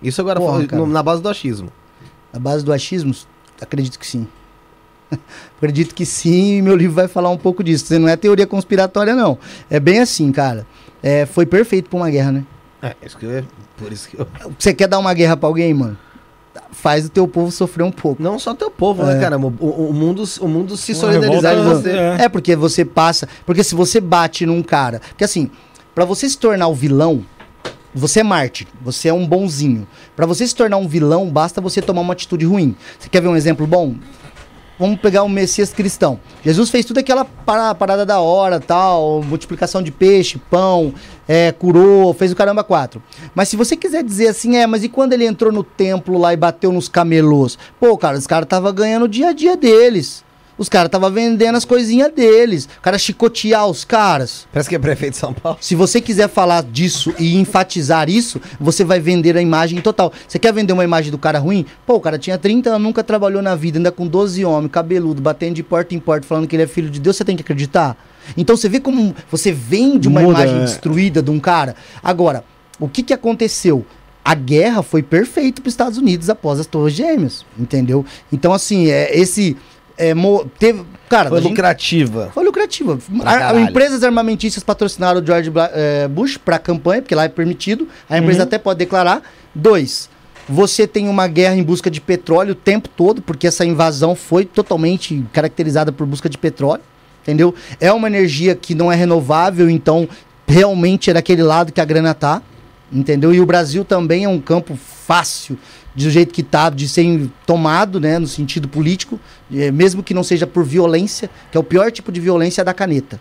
Isso 0.00 0.20
agora 0.20 0.38
Porra, 0.38 0.64
foi 0.64 0.78
no- 0.78 0.86
na 0.86 1.02
base 1.02 1.20
do 1.20 1.28
achismo. 1.28 1.72
A 2.32 2.38
base 2.38 2.64
do 2.64 2.72
achismo, 2.72 3.12
acredito 3.60 3.98
que 3.98 4.06
sim. 4.06 4.28
acredito 5.56 5.94
que 5.94 6.04
sim, 6.06 6.58
e 6.58 6.62
meu 6.62 6.76
livro 6.76 6.94
vai 6.94 7.08
falar 7.08 7.30
um 7.30 7.36
pouco 7.38 7.64
disso. 7.64 7.98
Não 7.98 8.08
é 8.08 8.16
teoria 8.16 8.46
conspiratória, 8.46 9.14
não. 9.14 9.38
É 9.68 9.80
bem 9.80 10.00
assim, 10.00 10.30
cara. 10.32 10.66
É, 11.02 11.26
foi 11.26 11.46
perfeito 11.46 11.88
pra 11.90 11.98
uma 11.98 12.10
guerra, 12.10 12.32
né? 12.32 12.44
É, 12.82 12.94
isso 13.04 13.16
que 13.16 13.24
eu, 13.26 13.44
por 13.76 13.92
isso 13.92 14.08
que 14.08 14.18
eu... 14.18 14.26
Você 14.58 14.72
quer 14.74 14.86
dar 14.88 14.98
uma 14.98 15.12
guerra 15.14 15.36
pra 15.36 15.48
alguém, 15.48 15.72
mano? 15.72 15.96
Faz 16.72 17.06
o 17.06 17.08
teu 17.08 17.26
povo 17.28 17.50
sofrer 17.50 17.84
um 17.84 17.90
pouco. 17.92 18.22
Não 18.22 18.38
só 18.38 18.54
teu 18.54 18.70
povo, 18.70 19.02
É. 19.02 19.14
né, 19.14 19.20
caramba? 19.20 19.52
O, 19.60 19.88
o 19.88 19.92
mundo, 19.92 20.24
o 20.40 20.48
mundo 20.48 20.76
se 20.76 20.92
Uma 20.92 21.00
solidarizar 21.00 21.54
com 21.54 21.62
revolta, 21.62 21.80
você. 21.82 21.90
é. 21.90 22.16
É, 22.24 22.28
porque 22.28 22.54
você 22.56 22.84
passa. 22.84 23.28
Porque 23.44 23.62
se 23.64 23.74
você 23.74 24.00
bate 24.00 24.44
num 24.46 24.62
cara. 24.62 25.00
Porque 25.10 25.24
assim, 25.24 25.50
pra 25.94 26.04
você 26.04 26.28
se 26.28 26.36
tornar 26.38 26.68
o 26.68 26.74
vilão, 26.74 27.24
você 27.94 28.20
é 28.20 28.22
mártir, 28.22 28.66
você 28.80 29.08
é 29.08 29.12
um 29.14 29.26
bonzinho. 29.26 29.86
Pra 30.14 30.26
você 30.26 30.46
se 30.46 30.54
tornar 30.54 30.76
um 30.78 30.88
vilão, 30.88 31.30
basta 31.30 31.60
você 31.60 31.80
tomar 31.82 32.00
uma 32.02 32.12
atitude 32.12 32.44
ruim. 32.44 32.74
Você 32.98 33.08
quer 33.08 33.20
ver 33.22 33.28
um 33.28 33.36
exemplo 33.36 33.66
bom? 33.66 33.94
Vamos 34.78 35.00
pegar 35.00 35.22
o 35.22 35.28
Messias 35.28 35.72
cristão. 35.72 36.20
Jesus 36.44 36.68
fez 36.68 36.84
tudo 36.84 36.98
aquela 36.98 37.24
para- 37.24 37.74
parada 37.74 38.04
da 38.04 38.20
hora, 38.20 38.60
tal, 38.60 39.22
multiplicação 39.22 39.82
de 39.82 39.90
peixe, 39.90 40.38
pão, 40.50 40.92
é, 41.26 41.50
curou, 41.50 42.12
fez 42.12 42.30
o 42.30 42.36
caramba 42.36 42.62
quatro. 42.62 43.02
Mas 43.34 43.48
se 43.48 43.56
você 43.56 43.74
quiser 43.74 44.04
dizer 44.04 44.28
assim, 44.28 44.56
é, 44.56 44.66
mas 44.66 44.84
e 44.84 44.88
quando 44.90 45.14
ele 45.14 45.24
entrou 45.26 45.50
no 45.50 45.62
templo 45.64 46.18
lá 46.18 46.34
e 46.34 46.36
bateu 46.36 46.70
nos 46.72 46.88
camelôs? 46.88 47.58
Pô, 47.80 47.96
cara, 47.96 48.18
os 48.18 48.26
caras 48.26 48.44
estavam 48.44 48.72
ganhando 48.72 49.04
o 49.04 49.08
dia 49.08 49.28
a 49.28 49.32
dia 49.32 49.56
deles. 49.56 50.25
Os 50.58 50.68
caras 50.68 50.86
estavam 50.86 51.10
vendendo 51.10 51.56
as 51.56 51.64
coisinhas 51.64 52.10
deles. 52.12 52.68
O 52.78 52.80
cara 52.80 52.98
chicotear 52.98 53.66
os 53.66 53.84
caras. 53.84 54.46
Parece 54.52 54.68
que 54.68 54.74
é 54.74 54.78
prefeito 54.78 55.12
de 55.12 55.18
São 55.18 55.32
Paulo. 55.32 55.58
Se 55.60 55.74
você 55.74 56.00
quiser 56.00 56.28
falar 56.28 56.62
disso 56.62 57.14
e 57.18 57.36
enfatizar 57.36 58.08
isso, 58.08 58.40
você 58.58 58.84
vai 58.84 58.98
vender 58.98 59.36
a 59.36 59.42
imagem 59.42 59.80
total. 59.80 60.12
Você 60.26 60.38
quer 60.38 60.52
vender 60.52 60.72
uma 60.72 60.84
imagem 60.84 61.10
do 61.10 61.18
cara 61.18 61.38
ruim? 61.38 61.66
Pô, 61.86 61.96
o 61.96 62.00
cara 62.00 62.18
tinha 62.18 62.38
30 62.38 62.70
anos, 62.70 62.82
nunca 62.82 63.04
trabalhou 63.04 63.42
na 63.42 63.54
vida, 63.54 63.78
ainda 63.78 63.92
com 63.92 64.06
12 64.06 64.44
homens, 64.44 64.70
cabeludo, 64.70 65.20
batendo 65.20 65.54
de 65.54 65.62
porta 65.62 65.94
em 65.94 66.00
porta, 66.00 66.26
falando 66.26 66.46
que 66.46 66.56
ele 66.56 66.62
é 66.62 66.66
filho 66.66 66.88
de 66.88 67.00
Deus, 67.00 67.16
você 67.16 67.24
tem 67.24 67.36
que 67.36 67.42
acreditar? 67.42 67.96
Então 68.36 68.56
você 68.56 68.68
vê 68.68 68.80
como 68.80 69.14
você 69.30 69.52
vende 69.52 70.08
uma 70.08 70.20
Muda, 70.20 70.40
imagem 70.40 70.62
é. 70.62 70.64
destruída 70.64 71.22
de 71.22 71.30
um 71.30 71.38
cara. 71.38 71.76
Agora, 72.02 72.44
o 72.80 72.88
que 72.88 73.02
que 73.02 73.12
aconteceu? 73.12 73.84
A 74.24 74.34
guerra 74.34 74.82
foi 74.82 75.02
perfeita 75.02 75.60
para 75.62 75.68
os 75.68 75.72
Estados 75.72 75.98
Unidos 75.98 76.28
após 76.28 76.58
as 76.58 76.66
Torres 76.66 76.94
Gêmeas, 76.94 77.46
entendeu? 77.56 78.04
Então, 78.32 78.52
assim, 78.52 78.90
é, 78.90 79.16
esse. 79.16 79.56
É, 79.98 80.12
mo- 80.14 80.44
teve, 80.58 80.84
cara, 81.08 81.30
Foi 81.30 81.40
gente- 81.40 81.50
lucrativa. 81.50 82.30
foi 82.34 82.44
lucrativa. 82.44 82.98
Pra 83.20 83.30
A- 83.30 83.38
caralho. 83.38 83.60
empresas 83.60 84.02
armamentistas 84.04 84.62
patrocinaram 84.62 85.20
o 85.20 85.26
George 85.26 85.50
eh, 85.72 86.06
Bush 86.08 86.36
para 86.36 86.56
a 86.56 86.58
campanha, 86.58 87.00
porque 87.00 87.14
lá 87.14 87.24
é 87.24 87.28
permitido. 87.28 87.88
A 88.08 88.18
empresa 88.18 88.42
até 88.42 88.58
pode 88.58 88.78
declarar. 88.78 89.22
Dois, 89.54 90.10
você 90.48 90.86
tem 90.86 91.08
uma 91.08 91.26
guerra 91.26 91.56
em 91.56 91.62
busca 91.62 91.90
de 91.90 92.00
petróleo 92.00 92.52
o 92.52 92.54
tempo 92.54 92.88
todo, 92.90 93.22
porque 93.22 93.46
essa 93.46 93.64
invasão 93.64 94.14
foi 94.14 94.44
totalmente 94.44 95.24
caracterizada 95.32 95.90
por 95.90 96.06
busca 96.06 96.28
de 96.28 96.36
petróleo. 96.36 96.82
Entendeu? 97.22 97.54
É 97.80 97.90
uma 97.92 98.06
energia 98.06 98.54
que 98.54 98.74
não 98.74 98.92
é 98.92 98.94
renovável, 98.94 99.68
então 99.70 100.08
realmente 100.46 101.10
é 101.10 101.14
daquele 101.14 101.42
lado 101.42 101.72
que 101.72 101.80
a 101.80 101.84
grana 101.84 102.12
tá. 102.14 102.42
Entendeu? 102.92 103.34
E 103.34 103.40
o 103.40 103.46
Brasil 103.46 103.84
também 103.84 104.24
é 104.24 104.28
um 104.28 104.40
campo 104.40 104.76
fácil, 104.76 105.58
do 106.04 106.10
jeito 106.10 106.32
que 106.34 106.42
tá, 106.42 106.68
de 106.68 106.88
ser 106.88 107.28
tomado, 107.46 107.98
né, 107.98 108.18
no 108.18 108.26
sentido 108.26 108.68
político, 108.68 109.18
eh, 109.52 109.70
mesmo 109.70 110.02
que 110.02 110.12
não 110.12 110.22
seja 110.22 110.46
por 110.46 110.62
violência, 110.64 111.30
que 111.50 111.56
é 111.56 111.60
o 111.60 111.64
pior 111.64 111.90
tipo 111.90 112.12
de 112.12 112.20
violência 112.20 112.60
é 112.60 112.64
da 112.64 112.74
caneta. 112.74 113.18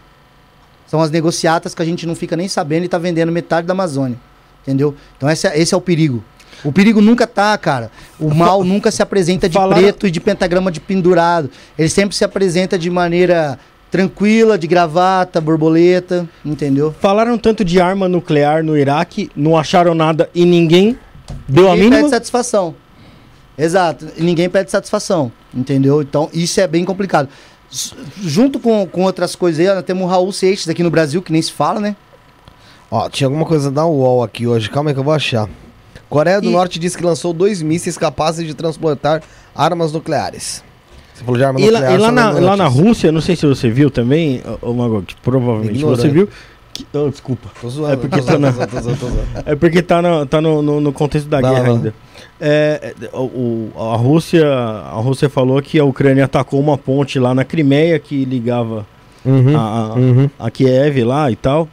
São 0.86 1.02
as 1.02 1.10
negociatas 1.10 1.74
que 1.74 1.82
a 1.82 1.86
gente 1.86 2.06
não 2.06 2.16
fica 2.16 2.36
nem 2.36 2.48
sabendo 2.48 2.86
e 2.86 2.88
tá 2.88 2.98
vendendo 2.98 3.32
metade 3.32 3.66
da 3.66 3.74
Amazônia. 3.74 4.18
Entendeu? 4.62 4.96
Então 5.16 5.30
esse 5.30 5.48
é, 5.48 5.60
esse 5.60 5.74
é 5.74 5.78
o 5.78 5.82
perigo. 5.82 6.24
O 6.64 6.72
perigo 6.72 7.00
nunca 7.00 7.28
tá, 7.28 7.58
cara. 7.58 7.92
O 8.20 8.34
mal 8.34 8.64
nunca 8.64 8.90
se 8.92 9.02
apresenta 9.02 9.48
de 9.48 9.54
Falaram- 9.54 9.82
preto 9.82 10.08
e 10.08 10.12
de 10.12 10.20
pentagrama 10.20 10.72
de 10.72 10.80
pendurado. 10.80 11.50
Ele 11.78 11.90
sempre 11.90 12.16
se 12.16 12.24
apresenta 12.24 12.78
de 12.78 12.90
maneira 12.90 13.60
tranquila, 13.92 14.58
de 14.58 14.68
gravata, 14.68 15.40
borboleta, 15.40 16.28
entendeu? 16.44 16.94
Falaram 17.00 17.38
tanto 17.38 17.64
de 17.64 17.80
arma 17.80 18.10
nuclear 18.10 18.64
no 18.64 18.78
Iraque, 18.78 19.30
não 19.36 19.56
acharam 19.58 19.94
nada 19.94 20.30
e 20.34 20.44
ninguém 20.46 20.98
deu 21.48 21.68
a 21.68 21.72
Ninguém 21.72 21.84
mínima. 21.90 21.98
pede 22.04 22.10
satisfação. 22.10 22.76
Exato. 23.58 24.08
Ninguém 24.18 24.50
pede 24.50 24.70
satisfação. 24.72 25.32
Entendeu? 25.54 26.02
Então, 26.02 26.30
isso 26.34 26.60
é 26.60 26.68
bem 26.68 26.84
complicado. 26.84 27.30
S- 27.72 27.94
Junto 28.22 28.60
com, 28.60 28.86
com 28.86 29.04
outras 29.04 29.36
coisas 29.36 29.66
aí, 29.66 29.74
nós 29.74 29.84
temos 29.84 30.04
o 30.04 30.08
Raul 30.08 30.32
Seixas 30.32 30.68
aqui 30.70 30.84
no 30.84 30.90
Brasil, 30.92 31.22
que 31.22 31.32
nem 31.32 31.42
se 31.42 31.52
fala, 31.52 31.80
né? 31.80 31.96
Ó, 32.92 33.10
tinha 33.10 33.28
alguma 33.28 33.46
coisa 33.46 33.72
da 33.72 33.86
UOL 33.86 34.24
aqui 34.24 34.46
hoje. 34.46 34.70
Calma 34.70 34.90
aí 34.90 34.94
que 34.94 35.00
eu 35.00 35.04
vou 35.04 35.14
achar. 35.14 35.50
Coreia 36.10 36.40
do 36.40 36.50
E- 36.50 36.52
Norte 36.52 36.78
diz 36.78 36.96
que 36.96 37.04
lançou 37.04 37.34
dois 37.34 37.62
mísseis 37.62 37.98
capazes 37.98 38.46
de 38.46 38.54
transportar 38.54 39.22
armas 39.56 39.92
nucleares. 39.92 40.64
Você 41.14 41.24
falou 41.24 41.38
de 41.38 41.44
arma 41.46 41.60
E 41.62 41.70
lá, 41.72 41.80
nuclear. 41.80 41.94
e 41.94 42.02
lá 42.02 42.12
na, 42.12 42.30
lá 42.32 42.58
na. 42.58 42.68
Rússia, 42.68 43.10
não 43.12 43.22
sei 43.22 43.36
se 43.38 43.46
você 43.46 43.70
viu 43.70 43.90
também, 43.90 44.44
ô 44.62 44.70
ô, 44.70 44.74
Magot, 44.74 45.16
provavelmente 45.24 45.76
Ignorante. 45.78 46.02
você 46.02 46.10
viu. 46.10 46.30
Que, 46.76 46.86
oh, 46.94 47.10
desculpa. 47.10 47.50
Tô 47.62 47.70
zoando, 47.70 47.94
É 47.94 47.96
porque 47.96 48.22
tá 48.22 48.38
na-. 48.38 48.54
É 49.46 49.56
porque 49.56 49.82
tá, 49.82 50.02
no, 50.02 50.26
tá 50.26 50.42
no, 50.42 50.62
no, 50.62 50.82
no 50.82 50.92
contexto 50.92 51.30
da 51.30 51.40
lá, 51.40 51.50
guerra 51.52 51.68
lá. 51.70 51.74
ainda. 51.76 51.94
É, 52.40 52.94
é, 53.02 53.18
o, 53.18 53.70
a, 53.78 53.96
Rússia, 53.96 54.46
a 54.46 54.96
Rússia 55.00 55.30
falou 55.30 55.62
que 55.62 55.80
a 55.80 55.86
Ucrânia 55.86 56.26
atacou 56.26 56.60
uma 56.60 56.78
ponte 56.78 57.18
lá 57.18 57.34
na 57.34 57.46
Crimeia 57.46 57.98
que 57.98 58.26
ligava 58.26 58.86
Uhum, 59.24 59.58
a, 59.58 59.94
uhum. 59.96 60.30
a 60.38 60.52
Kiev 60.52 61.02
lá 61.04 61.32
e 61.32 61.36
tal. 61.38 61.68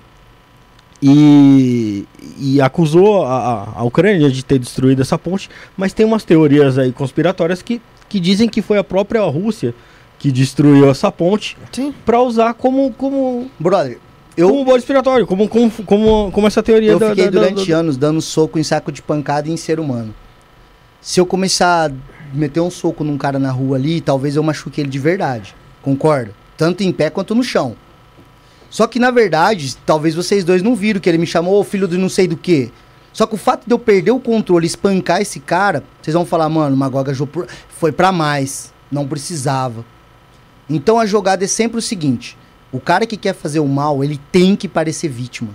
E, 1.02 2.06
e 2.38 2.60
acusou 2.60 3.24
a, 3.24 3.72
a- 3.76 3.82
Ucrânia 3.82 4.30
de 4.30 4.44
ter 4.44 4.58
destruído 4.58 5.02
essa 5.02 5.18
ponte, 5.18 5.50
mas 5.76 5.92
tem 5.92 6.06
umas 6.06 6.22
teorias 6.22 6.78
aí 6.78 6.92
conspiratórias 6.92 7.60
que, 7.60 7.82
que 8.08 8.20
dizem 8.20 8.48
que 8.48 8.62
foi 8.62 8.78
a 8.78 8.84
própria 8.84 9.20
Rússia 9.22 9.74
que 10.18 10.30
destruiu 10.30 10.88
essa 10.88 11.10
ponte 11.10 11.56
para 12.06 12.22
usar 12.22 12.54
como 12.54 12.92
como 12.92 13.50
Brother, 13.58 13.98
como 14.36 14.58
eu, 14.60 14.64
bode 14.64 14.78
expiatório, 14.78 15.26
como 15.26 15.48
como, 15.48 15.70
como, 15.84 16.30
como 16.32 16.46
essa 16.46 16.62
teoria 16.62 16.92
eu 16.92 16.98
da- 16.98 17.10
fiquei 17.10 17.24
da- 17.26 17.30
durante 17.30 17.70
da- 17.70 17.76
anos 17.78 17.96
dando 17.96 18.20
soco 18.20 18.58
em 18.58 18.62
saco 18.62 18.90
de 18.90 19.02
pancada 19.02 19.48
em 19.48 19.56
ser 19.56 19.78
humano. 19.78 20.14
Se 21.00 21.20
eu 21.20 21.26
começar 21.26 21.90
a 21.90 21.92
meter 22.36 22.60
um 22.60 22.70
soco 22.70 23.02
num 23.04 23.18
cara 23.18 23.38
na 23.38 23.50
rua 23.50 23.76
ali, 23.76 24.00
talvez 24.00 24.36
eu 24.36 24.42
machuque 24.42 24.80
ele 24.80 24.88
de 24.88 24.98
verdade. 24.98 25.54
Concorda? 25.82 26.32
Tanto 26.56 26.82
em 26.82 26.92
pé 26.92 27.10
quanto 27.10 27.34
no 27.34 27.42
chão. 27.42 27.74
Só 28.70 28.86
que, 28.86 28.98
na 28.98 29.10
verdade, 29.10 29.76
talvez 29.84 30.14
vocês 30.14 30.44
dois 30.44 30.62
não 30.62 30.74
viram 30.74 31.00
que 31.00 31.08
ele 31.08 31.18
me 31.18 31.26
chamou 31.26 31.60
"Ô, 31.60 31.64
filho 31.64 31.86
de 31.88 31.98
não 31.98 32.08
sei 32.08 32.26
do 32.26 32.36
que. 32.36 32.72
Só 33.12 33.26
que 33.26 33.34
o 33.34 33.38
fato 33.38 33.66
de 33.66 33.74
eu 33.74 33.78
perder 33.78 34.12
o 34.12 34.20
controle 34.20 34.64
e 34.64 34.68
espancar 34.68 35.20
esse 35.20 35.40
cara, 35.40 35.82
vocês 36.00 36.14
vão 36.14 36.24
falar, 36.24 36.48
mano, 36.48 36.74
Magoga 36.74 37.12
foi 37.68 37.92
pra 37.92 38.10
mais. 38.10 38.72
Não 38.90 39.06
precisava. 39.06 39.84
Então 40.70 40.98
a 40.98 41.04
jogada 41.04 41.44
é 41.44 41.48
sempre 41.48 41.78
o 41.78 41.82
seguinte: 41.82 42.38
o 42.72 42.80
cara 42.80 43.06
que 43.06 43.16
quer 43.16 43.34
fazer 43.34 43.60
o 43.60 43.68
mal, 43.68 44.02
ele 44.02 44.18
tem 44.32 44.56
que 44.56 44.66
parecer 44.66 45.08
vítima. 45.08 45.50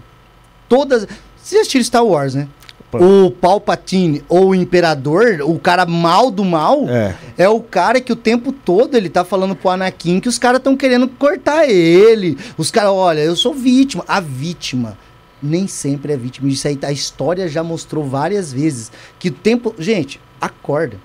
Todas. 0.69 1.07
Vocês 1.35 1.61
assistiram 1.61 1.83
Star 1.83 2.05
Wars, 2.05 2.35
né? 2.35 2.47
Pô. 2.91 3.25
O 3.25 3.31
Palpatine 3.31 4.23
ou 4.29 4.49
o 4.49 4.55
Imperador, 4.55 5.39
o 5.43 5.59
cara 5.59 5.85
mal 5.85 6.31
do 6.31 6.45
mal, 6.45 6.87
É. 6.87 7.15
é 7.37 7.49
o 7.49 7.59
cara 7.59 7.99
que 7.99 8.13
o 8.13 8.15
tempo 8.15 8.53
todo 8.53 8.95
ele 8.95 9.09
tá 9.09 9.25
falando 9.25 9.55
pro 9.55 9.69
Anakin 9.69 10.21
que 10.21 10.29
os 10.29 10.39
caras 10.39 10.59
estão 10.59 10.77
querendo 10.77 11.07
cortar 11.07 11.67
ele. 11.67 12.37
Os 12.57 12.71
caras, 12.71 12.91
olha, 12.91 13.19
eu 13.19 13.35
sou 13.35 13.53
vítima. 13.53 14.05
A 14.07 14.21
vítima 14.21 14.97
nem 15.43 15.67
sempre 15.67 16.13
é 16.13 16.17
vítima. 16.17 16.47
Isso 16.49 16.67
aí 16.67 16.79
a 16.83 16.91
história 16.91 17.47
já 17.49 17.61
mostrou 17.61 18.05
várias 18.05 18.53
vezes 18.53 18.91
que 19.19 19.29
o 19.29 19.33
tempo, 19.33 19.75
gente, 19.77 20.19
acorda. 20.39 20.97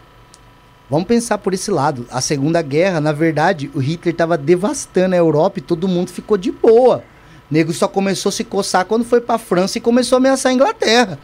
Vamos 0.92 1.08
pensar 1.08 1.38
por 1.38 1.54
esse 1.54 1.70
lado. 1.70 2.06
A 2.10 2.20
Segunda 2.20 2.60
Guerra, 2.60 3.00
na 3.00 3.12
verdade, 3.12 3.70
o 3.74 3.78
Hitler 3.78 4.12
estava 4.12 4.36
devastando 4.36 5.14
a 5.14 5.18
Europa 5.18 5.58
e 5.58 5.62
todo 5.62 5.88
mundo 5.88 6.10
ficou 6.10 6.36
de 6.36 6.52
boa. 6.52 7.02
O 7.50 7.54
nego 7.54 7.72
só 7.72 7.88
começou 7.88 8.28
a 8.28 8.32
se 8.32 8.44
coçar 8.44 8.84
quando 8.84 9.02
foi 9.02 9.18
pra 9.18 9.38
França 9.38 9.78
e 9.78 9.80
começou 9.80 10.16
a 10.16 10.18
ameaçar 10.18 10.52
a 10.52 10.54
Inglaterra. 10.54 11.18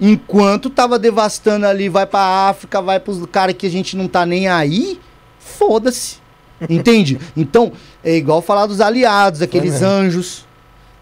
Enquanto 0.00 0.68
tava 0.68 0.98
devastando 0.98 1.66
ali, 1.66 1.88
vai 1.88 2.04
pra 2.04 2.48
África, 2.48 2.82
vai 2.82 2.98
pros 2.98 3.24
caras 3.26 3.54
que 3.56 3.64
a 3.64 3.70
gente 3.70 3.96
não 3.96 4.08
tá 4.08 4.26
nem 4.26 4.48
aí, 4.48 4.98
foda-se. 5.38 6.16
Entende? 6.68 7.16
Então, 7.36 7.70
é 8.02 8.16
igual 8.16 8.42
falar 8.42 8.66
dos 8.66 8.80
aliados, 8.80 9.40
aqueles 9.40 9.82
anjos. 9.82 10.44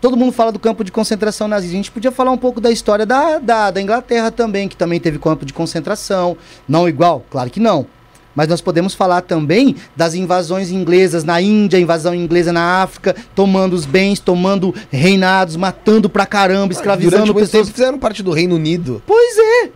Todo 0.01 0.17
mundo 0.17 0.33
fala 0.33 0.52
do 0.52 0.59
campo 0.59 0.85
de 0.85 0.93
concentração 0.93 1.49
nazista. 1.49 1.75
A 1.75 1.77
gente 1.77 1.91
podia 1.91 2.12
falar 2.12 2.31
um 2.31 2.36
pouco 2.39 2.60
da 2.60 2.70
história 2.70 3.05
da, 3.05 3.39
da, 3.39 3.70
da 3.70 3.83
Inglaterra 3.83 4.31
também, 4.31 4.68
que 4.68 4.77
também 4.77 5.01
teve 5.01 5.18
campo 5.18 5.44
de 5.44 5.52
concentração. 5.52 6.36
Não 6.68 6.89
igual? 6.89 7.25
Claro 7.31 7.51
que 7.51 7.59
não. 7.59 7.86
Mas 8.35 8.47
nós 8.47 8.60
podemos 8.60 8.94
falar 8.94 9.23
também 9.23 9.75
das 9.97 10.15
invasões 10.15 10.70
inglesas 10.70 11.25
na 11.25 11.41
Índia, 11.41 11.81
invasão 11.81 12.15
inglesa 12.15 12.52
na 12.52 12.83
África, 12.83 13.17
tomando 13.35 13.73
os 13.73 13.85
bens, 13.85 14.20
tomando 14.20 14.73
reinados, 14.93 15.57
matando 15.57 16.09
pra 16.09 16.25
caramba, 16.25 16.73
escravizando 16.73 17.25
Durante 17.33 17.41
pessoas. 17.51 17.68
fizeram 17.68 17.99
parte 17.99 18.23
do 18.23 18.31
Reino 18.31 18.55
Unido. 18.55 19.02
Pois 19.05 19.36
é. 19.36 19.70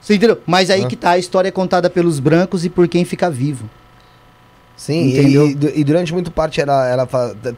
Você 0.00 0.14
entendeu? 0.14 0.38
Mas 0.46 0.70
aí 0.70 0.84
Ah. 0.84 0.86
que 0.86 0.94
tá, 0.94 1.10
a 1.10 1.18
história 1.18 1.48
é 1.48 1.50
contada 1.50 1.90
pelos 1.90 2.20
brancos 2.20 2.64
e 2.64 2.70
por 2.70 2.86
quem 2.86 3.04
fica 3.04 3.28
vivo. 3.28 3.68
Sim, 4.76 5.06
e- 5.06 5.18
Entendeu? 5.20 5.46
E, 5.48 5.54
du- 5.54 5.72
e 5.74 5.84
durante 5.84 6.12
muito 6.12 6.30
parte 6.32 6.60
era, 6.60 6.86
era 6.88 7.06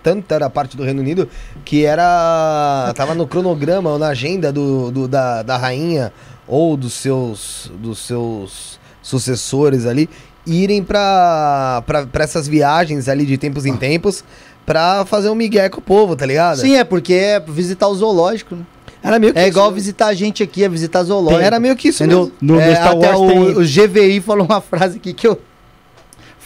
tanto 0.03 0.33
era 0.35 0.51
parte 0.51 0.77
do 0.77 0.85
Reino 0.85 1.01
Unido 1.01 1.29
que 1.65 1.85
era 1.85 2.93
tava 2.95 3.15
no 3.15 3.27
cronograma 3.27 3.91
ou 3.91 3.99
na 3.99 4.09
agenda 4.09 4.53
do, 4.53 4.91
do- 4.91 5.09
da, 5.09 5.43
da 5.43 5.57
rainha 5.57 6.13
ou 6.47 6.77
dos 6.77 6.93
seus 6.93 7.73
dos 7.81 7.99
seus 8.01 8.79
sucessores 9.03 9.87
ali 9.87 10.09
irem 10.47 10.83
pra 10.85 11.83
essas 12.21 12.47
viagens 12.47 13.09
ali 13.09 13.25
de 13.25 13.37
tempos 13.39 13.65
em 13.67 13.77
tempos 13.77 14.23
pra 14.65 15.05
fazer 15.07 15.29
um 15.31 15.35
migué 15.35 15.69
com 15.69 15.79
o 15.79 15.83
povo, 15.83 16.15
tá 16.17 16.27
ligado? 16.27 16.59
Sim, 16.59 16.75
é 16.77 16.85
porque 16.85 17.15
é 17.15 17.41
visitar 17.41 17.89
o 17.89 17.95
zoológico, 17.95 18.57
né? 18.57 18.63
Era 19.03 19.19
meio 19.19 19.33
que 19.33 19.39
É 19.39 19.47
igual 19.47 19.71
visitar 19.73 20.07
a 20.07 20.15
gente 20.15 20.43
aqui, 20.43 20.65
é 20.65 20.69
visitar 20.69 21.03
zoológico. 21.05 21.43
Era 21.43 21.61
meio 21.61 21.77
que 21.77 21.89
isso 21.89 22.03
Entendeu? 22.03 22.33
No- 22.41 22.55
no 22.57 22.61
É, 22.61 22.75
até 22.75 23.15
o, 23.17 23.27
tem- 23.29 23.39
o 23.57 23.61
GVI 23.65 24.21
falou 24.21 24.45
uma 24.47 24.61
frase 24.61 24.97
aqui 24.99 25.13
que 25.13 25.27
eu. 25.29 25.41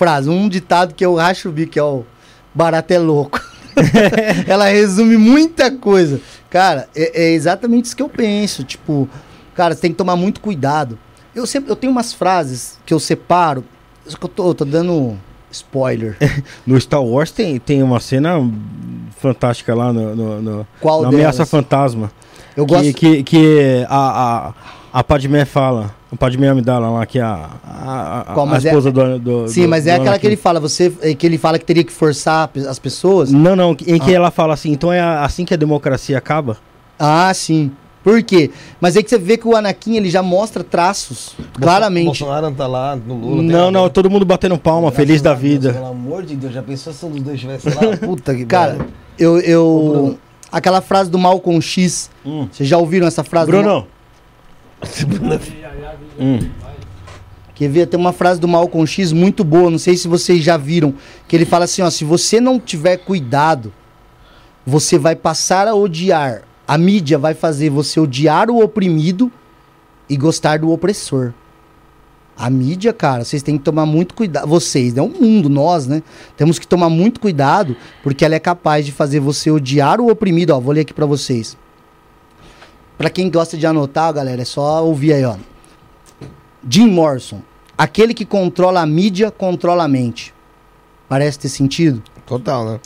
Frase, 0.00 0.30
um 0.30 0.48
ditado 0.48 0.94
que 0.94 1.04
eu 1.04 1.14
racho 1.14 1.50
o 1.50 1.52
bico, 1.52 1.72
que 1.72 1.78
é 1.78 1.82
o 1.82 2.06
barato 2.54 2.90
é 2.90 2.98
louco. 2.98 3.38
Ela 4.48 4.64
resume 4.70 5.18
muita 5.18 5.70
coisa. 5.70 6.18
Cara, 6.48 6.88
é, 6.96 7.24
é 7.24 7.32
exatamente 7.32 7.84
isso 7.84 7.94
que 7.96 8.02
eu 8.02 8.08
penso. 8.08 8.64
Tipo, 8.64 9.06
cara, 9.54 9.74
você 9.74 9.82
tem 9.82 9.90
que 9.90 9.98
tomar 9.98 10.16
muito 10.16 10.40
cuidado. 10.40 10.98
Eu 11.34 11.46
sempre 11.46 11.70
eu 11.70 11.76
tenho 11.76 11.92
umas 11.92 12.14
frases 12.14 12.78
que 12.86 12.94
eu 12.94 12.98
separo. 12.98 13.62
Só 14.06 14.16
que 14.16 14.24
eu 14.24 14.28
tô, 14.30 14.48
eu 14.48 14.54
tô 14.54 14.64
dando 14.64 15.18
spoiler. 15.52 16.16
No 16.66 16.80
Star 16.80 17.02
Wars 17.04 17.30
tem, 17.30 17.58
tem 17.58 17.82
uma 17.82 18.00
cena 18.00 18.38
fantástica 19.18 19.74
lá 19.74 19.92
no, 19.92 20.16
no, 20.16 20.40
no- 20.42 20.66
Qual 20.80 21.02
na 21.02 21.08
Ameaça 21.08 21.36
delas? 21.38 21.50
Fantasma. 21.50 22.10
Eu 22.56 22.64
que, 22.64 22.74
gosto. 22.74 22.94
que, 22.94 23.22
que 23.22 23.86
a, 23.86 24.48
a, 24.48 24.52
a 24.92 25.04
Padmé 25.04 25.44
fala, 25.44 25.94
o 26.10 26.16
Padmé 26.16 26.48
Amidala 26.48 26.88
lá, 26.90 27.06
que 27.06 27.18
é 27.18 27.22
a, 27.22 27.50
a, 27.64 28.20
a, 28.20 28.24
Qual, 28.34 28.48
a 28.48 28.54
é- 28.54 28.58
esposa 28.58 28.90
do, 28.90 29.18
do 29.18 29.48
Sim, 29.48 29.62
do- 29.62 29.68
mas 29.68 29.84
do 29.84 29.90
é 29.90 29.94
aquela 29.94 30.18
que 30.18 30.26
ele 30.26 30.36
fala, 30.36 30.58
você, 30.60 30.92
é 31.00 31.14
que 31.14 31.26
ele 31.26 31.38
fala 31.38 31.58
que 31.58 31.64
teria 31.64 31.84
que 31.84 31.92
forçar 31.92 32.50
as 32.68 32.78
pessoas. 32.78 33.30
Não, 33.30 33.54
não, 33.54 33.76
em 33.86 33.96
Ah. 33.96 34.04
que 34.04 34.12
ela 34.12 34.30
fala 34.30 34.54
assim, 34.54 34.72
então 34.72 34.92
é 34.92 35.00
assim 35.00 35.44
que 35.44 35.54
a 35.54 35.56
democracia 35.56 36.18
acaba? 36.18 36.56
Ah, 36.98 37.32
sim. 37.34 37.70
Por 38.02 38.22
quê? 38.22 38.50
Mas 38.80 38.96
aí 38.96 39.02
que 39.02 39.10
você 39.10 39.18
vê 39.18 39.36
que 39.36 39.46
o 39.46 39.54
Anakin 39.54 39.94
ele 39.96 40.08
já 40.08 40.22
mostra 40.22 40.64
traços, 40.64 41.34
claramente. 41.52 42.06
Bolsonaro 42.06 42.46
não 42.46 42.54
tá 42.54 42.66
lá 42.66 42.96
no 42.96 43.14
Lula. 43.14 43.42
não, 43.42 43.70
não, 43.70 43.90
todo 43.90 44.08
mundo 44.08 44.24
batendo 44.24 44.56
palma, 44.56 44.88
Graças 44.90 44.96
feliz 44.96 45.20
da 45.22 45.30
Deus, 45.32 45.42
vida. 45.42 45.72
Pelo 45.74 45.86
amor 45.86 46.24
de 46.24 46.34
Deus, 46.34 46.52
já 46.54 46.62
pensou 46.62 46.94
se 46.94 47.04
um 47.04 47.10
dos 47.10 47.20
dois 47.22 47.34
estivesse 47.34 47.68
lá? 47.68 47.96
Puta 48.02 48.34
que 48.34 48.46
Cara, 48.46 48.72
pariu. 48.76 48.86
eu. 49.18 49.38
Eu 49.40 50.18
aquela 50.50 50.80
frase 50.80 51.10
do 51.10 51.18
Malcolm 51.18 51.60
X. 51.60 52.10
Hum. 52.24 52.48
Vocês 52.50 52.66
já 52.68 52.78
ouviram 52.78 53.06
essa 53.06 53.22
frase? 53.22 53.50
Bruno. 53.50 53.86
hum. 56.18 56.38
Quer 57.54 57.68
ver? 57.68 57.86
Tem 57.86 58.00
uma 58.00 58.12
frase 58.12 58.40
do 58.40 58.48
Malcolm 58.48 58.86
X 58.86 59.12
muito 59.12 59.44
boa, 59.44 59.70
não 59.70 59.78
sei 59.78 59.94
se 59.94 60.08
vocês 60.08 60.42
já 60.42 60.56
viram. 60.56 60.94
Que 61.28 61.36
ele 61.36 61.44
fala 61.44 61.66
assim: 61.66 61.82
ó, 61.82 61.90
se 61.90 62.04
você 62.04 62.40
não 62.40 62.58
tiver 62.58 62.96
cuidado, 62.96 63.70
você 64.64 64.98
vai 64.98 65.14
passar 65.14 65.68
a 65.68 65.74
odiar. 65.74 66.42
A 66.66 66.78
mídia 66.78 67.18
vai 67.18 67.34
fazer 67.34 67.68
você 67.68 68.00
odiar 68.00 68.48
o 68.48 68.62
oprimido 68.62 69.30
e 70.08 70.16
gostar 70.16 70.60
do 70.60 70.70
opressor. 70.70 71.34
A 72.34 72.48
mídia, 72.48 72.94
cara, 72.94 73.22
vocês 73.22 73.42
têm 73.42 73.58
que 73.58 73.64
tomar 73.64 73.84
muito 73.84 74.14
cuidado. 74.14 74.48
Vocês, 74.48 74.94
né? 74.94 75.02
O 75.02 75.08
mundo, 75.08 75.50
nós, 75.50 75.86
né? 75.86 76.02
Temos 76.38 76.58
que 76.58 76.66
tomar 76.66 76.88
muito 76.88 77.20
cuidado, 77.20 77.76
porque 78.02 78.24
ela 78.24 78.34
é 78.34 78.38
capaz 78.38 78.86
de 78.86 78.92
fazer 78.92 79.20
você 79.20 79.50
odiar 79.50 80.00
o 80.00 80.10
oprimido. 80.10 80.54
Ó, 80.54 80.60
vou 80.60 80.72
ler 80.72 80.80
aqui 80.80 80.94
pra 80.94 81.04
vocês. 81.04 81.58
Pra 83.00 83.08
quem 83.08 83.30
gosta 83.30 83.56
de 83.56 83.66
anotar, 83.66 84.12
galera, 84.12 84.42
é 84.42 84.44
só 84.44 84.84
ouvir 84.84 85.14
aí, 85.14 85.24
ó. 85.24 85.34
Jim 86.68 86.86
Morrison. 86.86 87.40
Aquele 87.78 88.12
que 88.12 88.26
controla 88.26 88.82
a 88.82 88.86
mídia, 88.86 89.30
controla 89.30 89.84
a 89.84 89.88
mente. 89.88 90.34
Parece 91.08 91.38
ter 91.38 91.48
sentido? 91.48 92.02
Total, 92.26 92.62
né? 92.62 92.80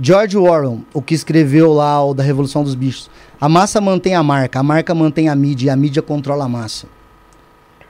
George 0.00 0.38
Orwell, 0.38 0.82
o 0.94 1.02
que 1.02 1.16
escreveu 1.16 1.72
lá 1.72 2.00
o 2.04 2.14
da 2.14 2.22
Revolução 2.22 2.62
dos 2.62 2.76
Bichos. 2.76 3.10
A 3.40 3.48
massa 3.48 3.80
mantém 3.80 4.14
a 4.14 4.22
marca, 4.22 4.60
a 4.60 4.62
marca 4.62 4.94
mantém 4.94 5.28
a 5.28 5.34
mídia 5.34 5.66
e 5.66 5.70
a 5.70 5.74
mídia 5.74 6.00
controla 6.00 6.44
a 6.44 6.48
massa. 6.48 6.86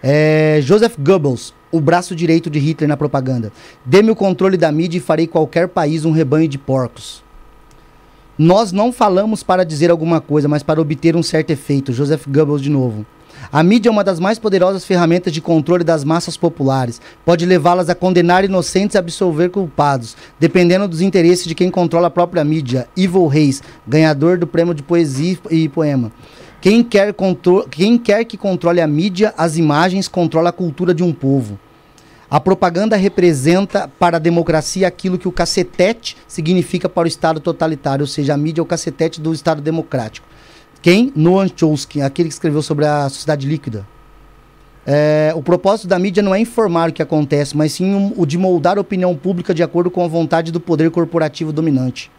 É, 0.02 0.60
Joseph 0.62 0.96
Goebbels, 0.98 1.52
o 1.70 1.78
braço 1.78 2.16
direito 2.16 2.48
de 2.48 2.58
Hitler 2.58 2.88
na 2.88 2.96
propaganda. 2.96 3.52
Dê-me 3.84 4.10
o 4.10 4.16
controle 4.16 4.56
da 4.56 4.72
mídia 4.72 4.96
e 4.96 5.02
farei 5.02 5.26
qualquer 5.26 5.68
país 5.68 6.06
um 6.06 6.10
rebanho 6.10 6.48
de 6.48 6.56
porcos. 6.56 7.22
Nós 8.38 8.70
não 8.70 8.92
falamos 8.92 9.42
para 9.42 9.64
dizer 9.64 9.90
alguma 9.90 10.20
coisa, 10.20 10.46
mas 10.46 10.62
para 10.62 10.78
obter 10.78 11.16
um 11.16 11.22
certo 11.22 11.50
efeito. 11.52 11.90
Joseph 11.90 12.26
Goebbels 12.26 12.60
de 12.60 12.68
novo. 12.68 13.06
A 13.50 13.62
mídia 13.62 13.88
é 13.88 13.92
uma 13.92 14.04
das 14.04 14.20
mais 14.20 14.38
poderosas 14.38 14.84
ferramentas 14.84 15.32
de 15.32 15.40
controle 15.40 15.82
das 15.82 16.04
massas 16.04 16.36
populares. 16.36 17.00
Pode 17.24 17.46
levá-las 17.46 17.88
a 17.88 17.94
condenar 17.94 18.44
inocentes 18.44 18.94
e 18.94 18.98
absolver 18.98 19.48
culpados, 19.48 20.16
dependendo 20.38 20.86
dos 20.86 21.00
interesses 21.00 21.46
de 21.46 21.54
quem 21.54 21.70
controla 21.70 22.08
a 22.08 22.10
própria 22.10 22.44
mídia. 22.44 22.86
Evil 22.94 23.26
Reis, 23.26 23.62
ganhador 23.88 24.36
do 24.36 24.46
prêmio 24.46 24.74
de 24.74 24.82
poesia 24.82 25.38
e 25.50 25.66
poema. 25.68 26.12
Quem 26.60 26.82
quer, 26.82 27.14
quem 27.70 27.96
quer 27.96 28.24
que 28.24 28.36
controle 28.36 28.82
a 28.82 28.86
mídia, 28.86 29.32
as 29.38 29.56
imagens, 29.56 30.08
controla 30.08 30.50
a 30.50 30.52
cultura 30.52 30.92
de 30.92 31.02
um 31.02 31.12
povo. 31.12 31.58
A 32.36 32.40
propaganda 32.40 32.96
representa 32.96 33.88
para 33.98 34.18
a 34.18 34.20
democracia 34.20 34.86
aquilo 34.86 35.16
que 35.16 35.26
o 35.26 35.32
cacetete 35.32 36.18
significa 36.28 36.86
para 36.86 37.06
o 37.06 37.08
Estado 37.08 37.40
totalitário, 37.40 38.02
ou 38.02 38.06
seja, 38.06 38.34
a 38.34 38.36
mídia 38.36 38.60
é 38.60 38.62
o 38.62 38.66
cacetete 38.66 39.22
do 39.22 39.32
Estado 39.32 39.62
democrático. 39.62 40.28
Quem? 40.82 41.10
Noam 41.16 41.48
Chomsky, 41.48 42.02
aquele 42.02 42.28
que 42.28 42.34
escreveu 42.34 42.60
sobre 42.60 42.84
a 42.84 43.08
sociedade 43.08 43.48
líquida. 43.48 43.86
É, 44.86 45.32
o 45.34 45.42
propósito 45.42 45.88
da 45.88 45.98
mídia 45.98 46.22
não 46.22 46.34
é 46.34 46.38
informar 46.38 46.90
o 46.90 46.92
que 46.92 47.00
acontece, 47.00 47.56
mas 47.56 47.72
sim 47.72 47.94
um- 47.94 48.12
o 48.14 48.26
de 48.26 48.36
moldar 48.36 48.76
a 48.76 48.82
opinião 48.82 49.16
pública 49.16 49.54
de 49.54 49.62
acordo 49.62 49.90
com 49.90 50.04
a 50.04 50.06
vontade 50.06 50.52
do 50.52 50.60
poder 50.60 50.90
corporativo 50.90 51.54
dominante. 51.54 52.10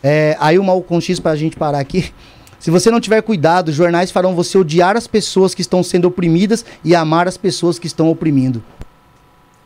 É, 0.00 0.36
aí 0.38 0.60
o 0.60 0.62
Malcolm 0.62 1.02
X, 1.04 1.18
para 1.18 1.32
a 1.32 1.36
gente 1.36 1.56
parar 1.56 1.80
aqui. 1.80 2.12
Se 2.60 2.70
você 2.70 2.88
não 2.88 3.00
tiver 3.00 3.20
cuidado, 3.20 3.70
os 3.70 3.74
jornais 3.74 4.12
farão 4.12 4.32
você 4.32 4.56
odiar 4.56 4.96
as 4.96 5.08
pessoas 5.08 5.56
que 5.56 5.60
estão 5.60 5.82
sendo 5.82 6.06
oprimidas 6.06 6.64
e 6.84 6.94
amar 6.94 7.26
as 7.26 7.36
pessoas 7.36 7.80
que 7.80 7.88
estão 7.88 8.08
oprimindo. 8.08 8.62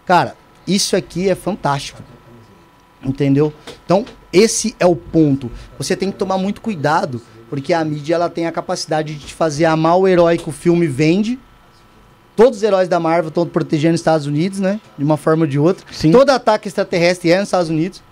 Cara, 0.06 0.36
isso 0.66 0.96
aqui 0.96 1.28
é 1.28 1.34
fantástico. 1.34 2.02
Entendeu? 3.02 3.52
Então, 3.84 4.04
esse 4.32 4.74
é 4.80 4.86
o 4.86 4.96
ponto. 4.96 5.50
Você 5.78 5.94
tem 5.94 6.10
que 6.10 6.18
tomar 6.18 6.38
muito 6.38 6.60
cuidado, 6.60 7.20
porque 7.50 7.72
a 7.72 7.84
mídia 7.84 8.14
ela 8.14 8.30
tem 8.30 8.46
a 8.46 8.52
capacidade 8.52 9.14
de 9.14 9.26
te 9.26 9.34
fazer 9.34 9.66
amar 9.66 9.98
o 9.98 10.08
herói 10.08 10.38
que 10.38 10.48
o 10.48 10.52
filme 10.52 10.86
vende. 10.86 11.38
Todos 12.34 12.58
os 12.58 12.62
heróis 12.62 12.88
da 12.88 12.98
Marvel 12.98 13.28
estão 13.28 13.46
protegendo 13.46 13.94
os 13.94 14.00
Estados 14.00 14.26
Unidos, 14.26 14.58
né? 14.58 14.80
De 14.98 15.04
uma 15.04 15.16
forma 15.16 15.42
ou 15.42 15.46
de 15.46 15.58
outra. 15.58 15.86
Sim. 15.92 16.10
Todo 16.10 16.30
ataque 16.30 16.66
extraterrestre 16.66 17.30
é 17.30 17.38
nos 17.38 17.48
Estados 17.48 17.70
Unidos, 17.70 18.02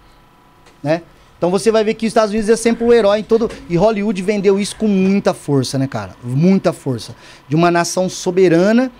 né? 0.82 1.02
Então 1.36 1.50
você 1.50 1.72
vai 1.72 1.82
ver 1.82 1.94
que 1.94 2.06
os 2.06 2.10
Estados 2.10 2.30
Unidos 2.30 2.48
é 2.48 2.54
sempre 2.54 2.84
o 2.84 2.92
herói 2.92 3.18
em 3.18 3.24
todo. 3.24 3.50
E 3.68 3.76
Hollywood 3.76 4.22
vendeu 4.22 4.60
isso 4.60 4.76
com 4.76 4.86
muita 4.86 5.34
força, 5.34 5.76
né, 5.76 5.88
cara? 5.88 6.14
Muita 6.22 6.72
força. 6.72 7.16
De 7.48 7.56
uma 7.56 7.68
nação 7.68 8.08
soberana 8.08 8.92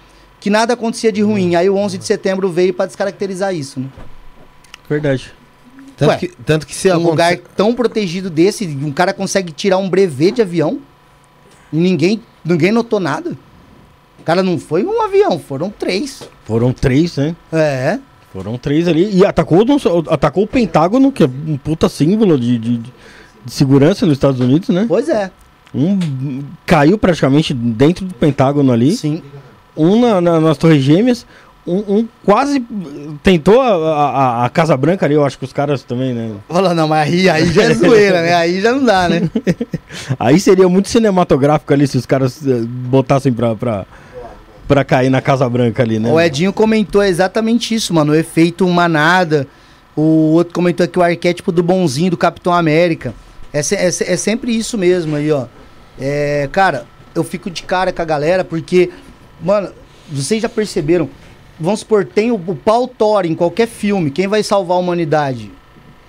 que 0.43 0.51
nada 0.51 0.75
acontecia 0.75 1.13
de 1.13 1.23
ruim. 1.23 1.55
Aí 1.55 1.71
o 1.71 1.77
11 1.77 1.99
de 1.99 2.05
setembro 2.05 2.51
veio 2.51 2.75
para 2.75 2.87
descaracterizar 2.87 3.55
isso, 3.55 3.79
né? 3.79 3.87
Verdade. 4.91 5.33
Tanto, 5.97 6.11
Ué, 6.11 6.17
que, 6.19 6.29
tanto 6.45 6.67
que 6.67 6.75
se 6.75 6.93
um 6.93 6.99
lugar 6.99 7.37
tão 7.57 7.73
protegido 7.73 8.29
desse, 8.29 8.67
um 8.67 8.91
cara 8.91 9.13
consegue 9.13 9.53
tirar 9.53 9.79
um 9.79 9.89
brevet 9.89 10.33
de 10.33 10.43
avião 10.43 10.81
e 11.73 11.77
ninguém, 11.77 12.21
ninguém 12.45 12.73
notou 12.73 12.99
nada. 12.99 13.39
O 14.19 14.25
cara 14.25 14.43
não 14.43 14.59
foi 14.59 14.85
um 14.85 15.01
avião, 15.01 15.39
foram 15.39 15.71
três. 15.71 16.29
Foram 16.45 16.73
três, 16.73 17.17
né? 17.17 17.37
É. 17.53 18.01
Foram 18.33 18.59
três 18.59 18.89
ali. 18.89 19.17
E 19.17 19.25
atacou, 19.25 19.65
atacou 20.11 20.43
o 20.43 20.49
Pentágono, 20.49 21.13
que 21.13 21.23
é 21.23 21.27
um 21.27 21.57
puta 21.57 21.89
símbolo 21.89 22.37
de, 22.37 22.59
de, 22.59 22.79
de 22.79 22.93
segurança 23.53 24.05
nos 24.05 24.17
Estados 24.17 24.41
Unidos, 24.41 24.71
né? 24.71 24.87
Pois 24.89 25.09
é. 25.09 25.31
Um 25.73 26.43
caiu 26.67 26.99
praticamente 26.99 27.55
dentro 27.55 28.05
do 28.05 28.15
Pentágono 28.15 28.73
ali. 28.73 28.97
Sim. 28.97 29.23
Um 29.77 30.01
na- 30.01 30.21
na- 30.21 30.41
nas 30.41 30.59
Torres 30.59 30.83
Gêmeas. 30.83 31.27
Um, 31.65 31.77
um 31.99 32.09
quase 32.25 32.61
tentou 33.23 33.61
a, 33.61 33.69
a- 33.69 34.45
a 34.47 34.49
Casa 34.49 34.77
Branca 34.77 35.07
ali, 35.07 35.15
eu 35.15 35.25
acho 35.25 35.39
que 35.39 35.45
os 35.45 35.53
caras 35.53 35.85
também, 35.85 36.13
né? 36.13 36.33
Falando, 36.49 36.75
não, 36.77 36.89
mas 36.89 37.09
aí, 37.09 37.31
aí 37.31 37.53
já 37.53 37.63
é 37.63 37.73
zoeira, 37.75 38.21
né? 38.21 38.35
Aí 38.35 38.61
já 38.61 38.73
não 38.73 38.85
dá, 38.85 39.09
né? 39.09 39.31
Aí 40.19 40.41
seria 40.41 40.69
muito 40.69 40.89
cinematográfico 40.89 41.73
ali 41.73 41.87
se 41.87 41.97
os 41.97 42.05
caras 42.07 42.45
eh, 42.45 42.63
botassem 42.67 43.33
pra, 43.33 43.55
pra, 43.55 43.87
pra 44.67 44.83
cair 44.85 45.09
na 45.11 45.21
Casa 45.21 45.49
Branca 45.49 45.83
ali, 45.85 46.01
né? 46.01 46.11
O 46.11 46.21
Edinho 46.21 46.53
comentou 46.53 47.03
exatamente 47.03 47.75
isso, 47.75 47.95
mano. 47.95 48.13
O 48.13 48.17
efeito 48.17 48.67
manada. 48.69 49.47
O 49.95 50.33
outro 50.33 50.55
comentou 50.55 50.83
aqui 50.85 50.99
o 50.99 51.03
arquétipo 51.03 51.53
do 51.53 51.63
bonzinho 51.63 52.11
do 52.11 52.17
Capitão 52.17 52.53
América. 52.53 53.15
É, 53.53 53.61
é 53.61 53.87
é 53.87 54.17
sempre 54.17 54.51
isso 54.57 54.77
mesmo 54.77 55.15
aí, 55.15 55.31
ó. 55.31 55.45
É, 56.01 56.49
cara, 56.51 56.87
eu 57.15 57.23
fico 57.23 57.49
de 57.51 57.63
cara 57.63 57.93
com 57.93 58.01
a 58.03 58.05
galera 58.05 58.43
porque, 58.43 58.91
mano, 59.43 59.71
vocês 60.11 60.41
já 60.43 60.49
perceberam? 60.49 61.09
Vamos 61.61 61.81
supor, 61.81 62.05
tem 62.05 62.31
o, 62.31 62.35
o 62.35 62.57
pau 62.57 62.89
Thor 62.89 63.25
em 63.27 63.35
qualquer 63.35 63.69
filme. 63.69 64.11
Quem 64.11 64.27
vai 64.27 64.43
salvar 64.43 64.77
a 64.77 64.81
humanidade? 64.81 65.51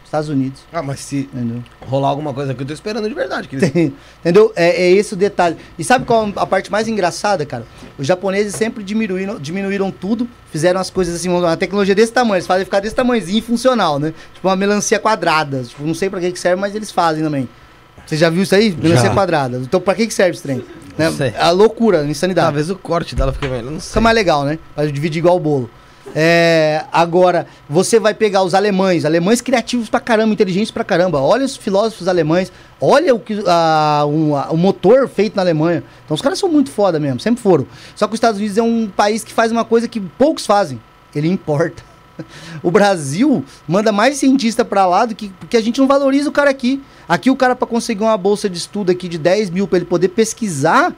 Estados 0.06 0.30
Unidos, 0.30 0.62
Ah, 0.72 0.84
mas 0.84 1.00
se 1.00 1.22
entendeu? 1.34 1.64
rolar 1.88 2.10
alguma 2.10 2.36
coisa 2.36 2.52
aqui, 2.52 2.62
eu 2.62 2.68
tô 2.68 2.74
esperando 2.74 3.10
de 3.10 3.16
verdade. 3.16 3.48
Que 3.48 3.56
eles... 3.56 3.70
Entendeu? 4.22 4.54
É, 4.56 4.84
é 4.84 4.92
esse 4.92 5.14
o 5.16 5.18
detalhe. 5.18 5.58
E 5.78 5.84
sabe 5.84 6.06
qual 6.06 6.32
a 6.36 6.46
parte 6.46 6.72
mais 6.72 6.88
engraçada, 6.88 7.44
cara? 7.48 7.66
Os 7.98 8.06
japoneses 8.06 8.54
sempre 8.54 8.84
diminuíram, 8.84 9.40
diminuíram 9.40 9.90
tudo, 9.90 10.28
fizeram 10.52 10.80
as 10.80 10.92
coisas 10.92 11.16
assim, 11.16 11.30
uma 11.30 11.58
tecnologia 11.58 11.96
desse 11.96 12.12
tamanho, 12.14 12.36
eles 12.36 12.46
fazem 12.46 12.64
ficar 12.64 12.80
desse 12.80 12.94
tamanhozinho 12.94 13.40
e 13.40 13.42
funcional, 13.42 13.98
né? 13.98 14.14
Tipo 14.36 14.48
uma 14.50 14.56
melancia 14.56 15.00
quadrada. 15.00 15.64
Tipo, 15.64 15.84
não 15.84 15.96
sei 15.96 16.12
pra 16.12 16.20
que 16.20 16.32
que 16.32 16.40
serve, 16.40 16.62
mas 16.62 16.76
eles 16.76 16.92
fazem 16.92 17.24
também. 17.24 17.50
Você 18.06 18.16
já 18.16 18.30
viu 18.30 18.44
isso 18.44 18.54
aí? 18.54 18.70
Melancia 18.72 19.08
Já. 19.10 19.14
quadrada. 19.16 19.58
Então 19.58 19.82
pra 19.82 19.96
que 19.96 20.06
que 20.06 20.14
serve 20.14 20.34
esse 20.34 20.44
trem? 20.44 20.64
Né? 20.98 21.34
A 21.40 21.50
loucura, 21.50 22.02
a 22.02 22.06
insanidade. 22.06 22.46
Talvez 22.48 22.70
o 22.70 22.76
corte 22.76 23.16
dela 23.16 23.32
fique 23.34 23.48
melhor, 23.48 23.72
não 23.72 23.80
Fica 23.80 23.94
sei. 23.94 24.02
mais 24.02 24.16
legal, 24.16 24.44
né? 24.44 24.60
Pra 24.76 24.86
dividir 24.86 25.20
igual 25.20 25.36
o 25.38 25.40
bolo. 25.40 25.70
É, 26.16 26.84
agora, 26.92 27.48
você 27.68 28.00
vai 28.00 28.14
pegar 28.14 28.44
os 28.44 28.54
alemães, 28.54 29.06
alemães 29.06 29.42
criativos 29.42 29.90
pra 29.90 30.00
caramba, 30.00 30.34
inteligentes 30.34 30.70
pra 30.70 30.84
caramba. 30.84 31.20
Olha 31.20 31.46
os 31.46 31.56
filósofos 31.56 32.08
alemães, 32.08 32.52
olha 32.80 33.16
o, 33.16 33.20
que, 33.20 33.42
a- 33.48 34.06
um- 34.06 34.36
a- 34.36 34.50
o 34.52 34.58
motor 34.58 35.08
feito 35.08 35.36
na 35.36 35.42
Alemanha. 35.42 35.82
Então 36.06 36.14
os 36.14 36.22
caras 36.22 36.38
são 36.38 36.50
muito 36.50 36.70
foda 36.70 37.00
mesmo, 37.00 37.20
sempre 37.20 37.42
foram. 37.42 37.66
Só 37.96 38.06
que 38.06 38.14
os 38.14 38.18
Estados 38.18 38.38
Unidos 38.40 38.58
é 38.58 38.62
um 38.62 38.88
país 38.88 39.24
que 39.24 39.34
faz 39.34 39.52
uma 39.52 39.64
coisa 39.66 39.88
que 39.88 40.00
poucos 40.00 40.46
fazem. 40.46 40.80
Ele 41.16 41.28
importa. 41.30 41.82
O 42.64 42.72
Brasil 42.72 43.44
manda 43.68 43.92
mais 43.92 44.18
cientista 44.18 44.64
pra 44.64 44.86
lá 44.86 45.06
do 45.06 45.14
que 45.14 45.30
porque 45.40 45.58
a 45.58 45.62
gente 45.62 45.80
não 45.80 45.88
valoriza 45.88 46.30
o 46.30 46.32
cara 46.32 46.50
aqui. 46.50 46.82
Aqui 47.08 47.30
o 47.30 47.36
cara 47.36 47.56
pra 47.56 47.68
conseguir 47.68 48.04
uma 48.04 48.18
bolsa 48.18 48.50
de 48.50 48.58
estudo 48.58 48.92
aqui 48.92 49.10
de 49.10 49.18
10 49.18 49.50
mil 49.50 49.68
pra 49.68 49.78
ele 49.78 49.86
poder 49.86 50.10
pesquisar, 50.10 50.96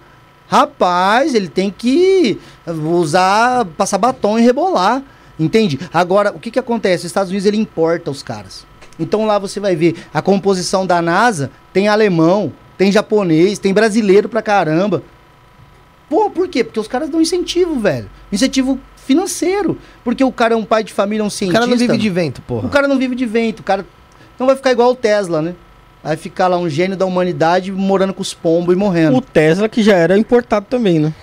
rapaz, 0.47 1.33
ele 1.33 1.47
tem 1.47 1.71
que 1.71 2.39
usar, 2.67 3.65
passar 3.77 3.97
batom 3.97 4.37
e 4.37 4.43
rebolar. 4.43 5.01
Entende? 5.39 5.79
Agora, 5.93 6.31
o 6.31 6.39
que 6.39 6.51
que 6.51 6.59
acontece? 6.59 7.05
Os 7.05 7.09
Estados 7.09 7.29
Unidos 7.29 7.45
ele 7.45 7.57
importa 7.57 8.09
os 8.11 8.23
caras. 8.23 8.65
Então 8.97 9.25
lá 9.25 9.37
você 9.37 9.59
vai 9.59 9.75
ver 9.75 9.95
a 10.13 10.21
composição 10.21 10.85
da 10.85 11.01
NASA, 11.01 11.51
tem 11.73 11.87
alemão, 11.87 12.53
tem 12.77 12.91
japonês, 12.91 13.59
tem 13.59 13.73
brasileiro 13.73 14.29
pra 14.29 14.41
caramba. 14.41 15.03
Pô, 16.09 16.29
por 16.29 16.47
quê? 16.47 16.63
Porque 16.63 16.79
os 16.79 16.87
caras 16.87 17.09
dão 17.09 17.19
incentivo, 17.19 17.79
velho. 17.79 18.09
Incentivo 18.31 18.79
financeiro. 19.05 19.77
Porque 20.03 20.23
o 20.23 20.31
cara 20.31 20.53
é 20.53 20.57
um 20.57 20.65
pai 20.65 20.83
de 20.83 20.91
família, 20.93 21.21
é 21.21 21.23
um 21.23 21.27
O 21.27 21.31
cientista. 21.31 21.59
cara 21.61 21.69
não 21.69 21.77
vive 21.77 21.97
de 21.97 22.09
vento, 22.09 22.41
porra. 22.41 22.67
O 22.67 22.69
cara 22.69 22.87
não 22.87 22.97
vive 22.97 23.15
de 23.15 23.25
vento, 23.25 23.59
o 23.59 23.63
cara 23.63 23.85
não 24.39 24.47
vai 24.47 24.55
ficar 24.55 24.71
igual 24.71 24.91
o 24.91 24.95
Tesla, 24.95 25.41
né? 25.41 25.53
Vai 26.03 26.15
ficar 26.17 26.47
lá 26.47 26.57
um 26.57 26.69
gênio 26.69 26.95
da 26.95 27.05
humanidade 27.05 27.71
morando 27.71 28.13
com 28.13 28.21
os 28.21 28.33
pombos 28.33 28.75
e 28.75 28.77
morrendo. 28.77 29.17
O 29.17 29.21
Tesla 29.21 29.67
que 29.67 29.81
já 29.81 29.95
era 29.95 30.17
importado 30.17 30.65
também, 30.69 30.99
né? 30.99 31.13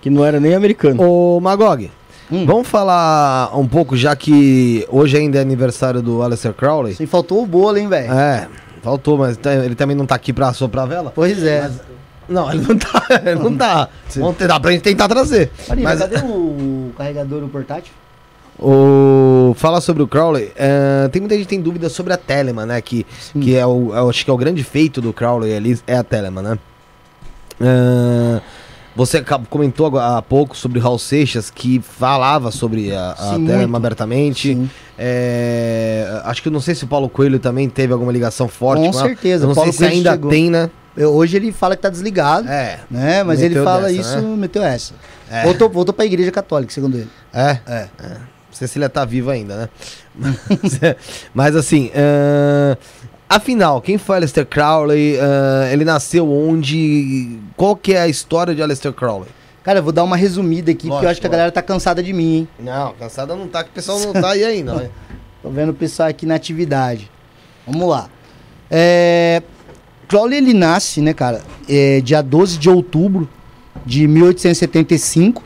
Que 0.00 0.08
não 0.10 0.24
era 0.24 0.38
nem 0.38 0.54
americano. 0.54 1.02
Ô, 1.02 1.40
Magog, 1.40 1.90
Hum. 2.30 2.44
vamos 2.46 2.68
falar 2.68 3.50
um 3.58 3.66
pouco, 3.66 3.96
já 3.96 4.14
que 4.14 4.86
hoje 4.90 5.16
ainda 5.16 5.38
é 5.38 5.40
aniversário 5.40 6.00
do 6.02 6.22
Aleister 6.22 6.52
Crowley. 6.52 6.92
Assim, 6.92 7.06
faltou 7.06 7.42
o 7.42 7.46
bolo, 7.46 7.78
hein, 7.78 7.88
velho? 7.88 8.12
É, 8.12 8.46
faltou, 8.82 9.18
mas 9.18 9.36
tá- 9.36 9.52
ele 9.54 9.74
também 9.74 9.96
não 9.96 10.06
tá 10.06 10.14
aqui 10.14 10.32
pra 10.32 10.52
soprar 10.52 10.84
a 10.84 10.86
vela? 10.86 11.12
Pois 11.14 11.42
é. 11.42 11.68
Não, 12.28 12.50
ele 12.52 12.62
não 12.66 12.76
tá, 12.76 13.06
ele 13.24 13.34
não 13.40 13.56
tá. 13.56 13.88
Vamos 14.16 14.36
tentar, 14.36 14.60
pra 14.60 14.72
gente 14.72 14.82
tentar 14.82 15.08
trazer. 15.08 15.50
Mas 15.82 15.98
cadê 16.00 16.16
o 16.18 16.90
carregador 16.96 17.40
do 17.40 17.48
portátil? 17.48 17.92
o... 18.58 19.54
Fala 19.56 19.80
sobre 19.80 20.02
o 20.02 20.08
Crowley. 20.08 20.50
é, 20.56 21.08
tem 21.08 21.20
muita 21.20 21.34
gente 21.36 21.44
que 21.44 21.50
tem 21.50 21.60
dúvidas 21.60 21.92
sobre 21.92 22.12
a 22.12 22.16
Telemann, 22.16 22.66
né? 22.66 22.80
Que, 22.80 23.06
que 23.40 23.54
é 23.54 23.66
o, 23.66 23.94
eu 23.94 24.08
acho 24.10 24.24
que 24.24 24.30
é 24.30 24.34
o 24.34 24.36
grande 24.36 24.64
feito 24.64 25.00
do 25.00 25.12
Crowley 25.12 25.54
ali, 25.54 25.78
é 25.86 25.96
a 25.96 26.02
Telemann, 26.02 26.42
né? 26.42 26.58
É, 27.60 28.40
você 28.94 29.22
comentou 29.50 29.98
há 29.98 30.22
pouco 30.22 30.56
sobre 30.56 30.78
Raul 30.80 30.98
Seixas, 30.98 31.50
que 31.50 31.80
falava 31.80 32.50
sobre 32.50 32.94
a, 32.94 33.12
a 33.12 33.16
Sim, 33.34 33.44
Telemann 33.44 33.58
muito. 33.66 33.76
abertamente. 33.76 34.54
Sim. 34.54 34.70
É, 34.98 36.22
acho 36.24 36.40
que 36.42 36.48
eu 36.48 36.52
não 36.52 36.60
sei 36.60 36.74
se 36.74 36.84
o 36.84 36.86
Paulo 36.86 37.08
Coelho 37.08 37.38
também 37.38 37.68
teve 37.68 37.92
alguma 37.92 38.10
ligação 38.10 38.48
forte 38.48 38.80
Com 38.80 38.90
com, 38.90 38.98
ela. 38.98 39.06
certeza, 39.08 39.44
Eu 39.44 39.48
não 39.48 39.52
o 39.52 39.54
Paulo 39.54 39.70
sei 39.70 39.72
se 39.72 39.78
Coelho 39.84 39.96
ainda 39.98 40.10
chegou. 40.12 40.30
tem, 40.30 40.50
né? 40.50 40.70
Eu- 40.96 41.12
hoje 41.12 41.36
ele 41.36 41.52
fala 41.52 41.76
que 41.76 41.82
tá 41.82 41.90
desligado, 41.90 42.48
É. 42.48 42.80
né? 42.90 43.22
Mas 43.22 43.42
ele 43.42 43.54
fala 43.62 43.88
dessa, 43.88 44.00
isso, 44.00 44.20
né? 44.22 44.36
meteu 44.36 44.62
essa. 44.62 44.94
É. 45.30 45.42
Voltou, 45.42 45.68
voltou 45.68 45.92
pra 45.94 46.04
igreja 46.06 46.30
católica, 46.30 46.72
segundo 46.72 46.96
ele. 46.96 47.08
É? 47.32 47.58
É. 47.66 47.88
Cecília 48.50 48.88
tá 48.88 49.04
viva 49.04 49.32
ainda, 49.32 49.56
né? 49.56 49.68
Mas, 50.14 50.36
mas, 51.34 51.56
assim, 51.56 51.90
ahn, 51.94 52.76
afinal, 53.28 53.82
quem 53.82 53.98
foi 53.98 54.16
Aleister 54.16 54.46
Crowley? 54.46 55.18
Ahn, 55.20 55.70
ele 55.70 55.84
nasceu 55.84 56.30
onde? 56.32 57.38
Qual 57.56 57.76
que 57.76 57.92
é 57.92 58.00
a 58.00 58.08
história 58.08 58.54
de 58.54 58.62
Aleister 58.62 58.92
Crowley? 58.94 59.28
Cara, 59.62 59.80
eu 59.80 59.82
vou 59.82 59.92
dar 59.92 60.04
uma 60.04 60.16
resumida 60.16 60.70
aqui, 60.70 60.82
porque 60.86 60.90
eu 60.90 60.94
Lógico, 60.94 61.10
acho 61.10 61.20
que 61.20 61.26
a 61.26 61.30
galera 61.30 61.50
tá 61.52 61.60
cansada 61.60 62.02
de 62.02 62.12
mim, 62.12 62.36
hein? 62.36 62.48
Não, 62.58 62.94
cansada 62.94 63.34
não 63.36 63.46
tá, 63.48 63.62
que 63.64 63.70
o 63.70 63.72
pessoal 63.72 63.98
não 63.98 64.12
tá 64.12 64.30
aí 64.30 64.44
ainda, 64.44 64.74
né? 64.74 64.90
Tô 65.42 65.50
vendo 65.50 65.70
o 65.70 65.74
pessoal 65.74 66.08
aqui 66.08 66.24
na 66.24 66.36
atividade. 66.36 67.10
Vamos 67.66 67.86
lá. 67.88 68.08
É... 68.70 69.42
Crowley, 70.08 70.38
ele 70.38 70.54
nasce, 70.54 71.00
né, 71.00 71.12
cara, 71.12 71.42
é, 71.68 72.00
dia 72.00 72.22
12 72.22 72.58
de 72.58 72.70
outubro 72.70 73.28
de 73.84 74.06
1875 74.06 75.42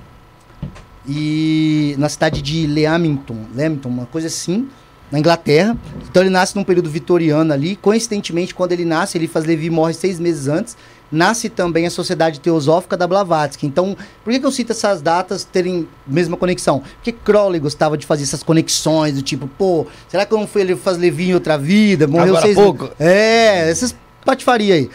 e 1.08 1.94
na 1.98 2.08
cidade 2.08 2.42
de 2.42 2.66
Leamington, 2.66 3.46
Leamington, 3.54 3.88
uma 3.88 4.06
coisa 4.06 4.28
assim, 4.28 4.68
na 5.10 5.18
Inglaterra. 5.18 5.76
Então 6.08 6.22
ele 6.22 6.30
nasce 6.30 6.54
num 6.54 6.64
período 6.64 6.88
vitoriano 6.88 7.52
ali. 7.52 7.76
Coincidentemente, 7.76 8.54
quando 8.54 8.72
ele 8.72 8.84
nasce, 8.84 9.18
ele 9.18 9.26
faz 9.26 9.44
Levi 9.44 9.70
morre 9.70 9.94
seis 9.94 10.20
meses 10.20 10.46
antes. 10.46 10.76
Nasce 11.10 11.48
também 11.48 11.86
a 11.86 11.90
Sociedade 11.90 12.38
Teosófica 12.38 12.96
da 12.96 13.04
Blavatsky. 13.04 13.66
Então, 13.66 13.96
por 14.22 14.32
que, 14.32 14.38
que 14.38 14.46
eu 14.46 14.52
cito 14.52 14.70
essas 14.70 15.02
datas 15.02 15.42
terem 15.42 15.88
mesma 16.06 16.36
conexão? 16.36 16.84
Porque 16.94 17.10
Crowley 17.10 17.58
gostava 17.58 17.98
de 17.98 18.06
fazer 18.06 18.22
essas 18.22 18.44
conexões 18.44 19.14
do 19.14 19.22
tipo, 19.22 19.48
pô, 19.48 19.88
será 20.06 20.24
que 20.24 20.32
eu 20.32 20.38
não 20.38 20.46
fui 20.46 20.62
ele 20.62 20.76
faz 20.76 20.96
Levi 20.96 21.30
em 21.30 21.34
outra 21.34 21.58
vida? 21.58 22.06
Morreu 22.06 22.36
Agora 22.36 22.42
seis 22.42 22.54
pouco. 22.54 22.90
É, 23.00 23.68
essas 23.68 23.92
patifaria 24.24 24.74
aí. 24.74 24.90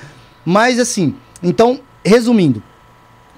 Mas 0.46 0.80
assim, 0.80 1.16
então, 1.42 1.80
resumindo, 2.04 2.62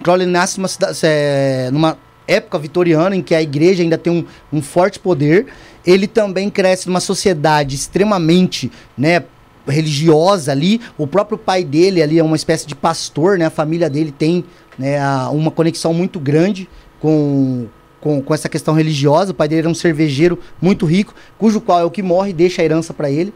Crowley 0.03 0.27
nasce 0.27 0.57
numa, 0.59 0.67
cida- 0.67 0.91
é, 1.03 1.69
numa 1.71 1.97
época 2.27 2.59
vitoriana 2.59 3.15
em 3.15 3.21
que 3.21 3.33
a 3.33 3.41
igreja 3.41 3.81
ainda 3.81 3.97
tem 3.97 4.11
um, 4.11 4.25
um 4.57 4.61
forte 4.61 4.99
poder. 4.99 5.47
Ele 5.85 6.05
também 6.07 6.49
cresce 6.49 6.87
numa 6.87 6.99
sociedade 6.99 7.75
extremamente, 7.75 8.71
né, 8.97 9.23
religiosa 9.65 10.51
ali. 10.51 10.81
O 10.97 11.07
próprio 11.07 11.37
pai 11.37 11.63
dele 11.63 12.01
ali 12.01 12.19
é 12.19 12.23
uma 12.23 12.35
espécie 12.35 12.67
de 12.67 12.75
pastor, 12.75 13.37
né? 13.37 13.45
A 13.45 13.49
família 13.49 13.89
dele 13.89 14.11
tem 14.11 14.43
né, 14.77 14.99
uma 15.31 15.49
conexão 15.49 15.93
muito 15.93 16.19
grande 16.19 16.69
com, 16.99 17.67
com, 18.01 18.21
com 18.21 18.33
essa 18.33 18.49
questão 18.49 18.73
religiosa. 18.73 19.31
O 19.31 19.35
pai 19.35 19.47
dele 19.47 19.61
era 19.61 19.69
um 19.69 19.73
cervejeiro 19.73 20.37
muito 20.61 20.85
rico, 20.85 21.13
cujo 21.37 21.61
qual 21.61 21.79
é 21.79 21.83
o 21.85 21.91
que 21.91 22.03
morre 22.03 22.31
e 22.31 22.33
deixa 22.33 22.61
a 22.61 22.65
herança 22.65 22.93
para 22.93 23.09
ele. 23.09 23.33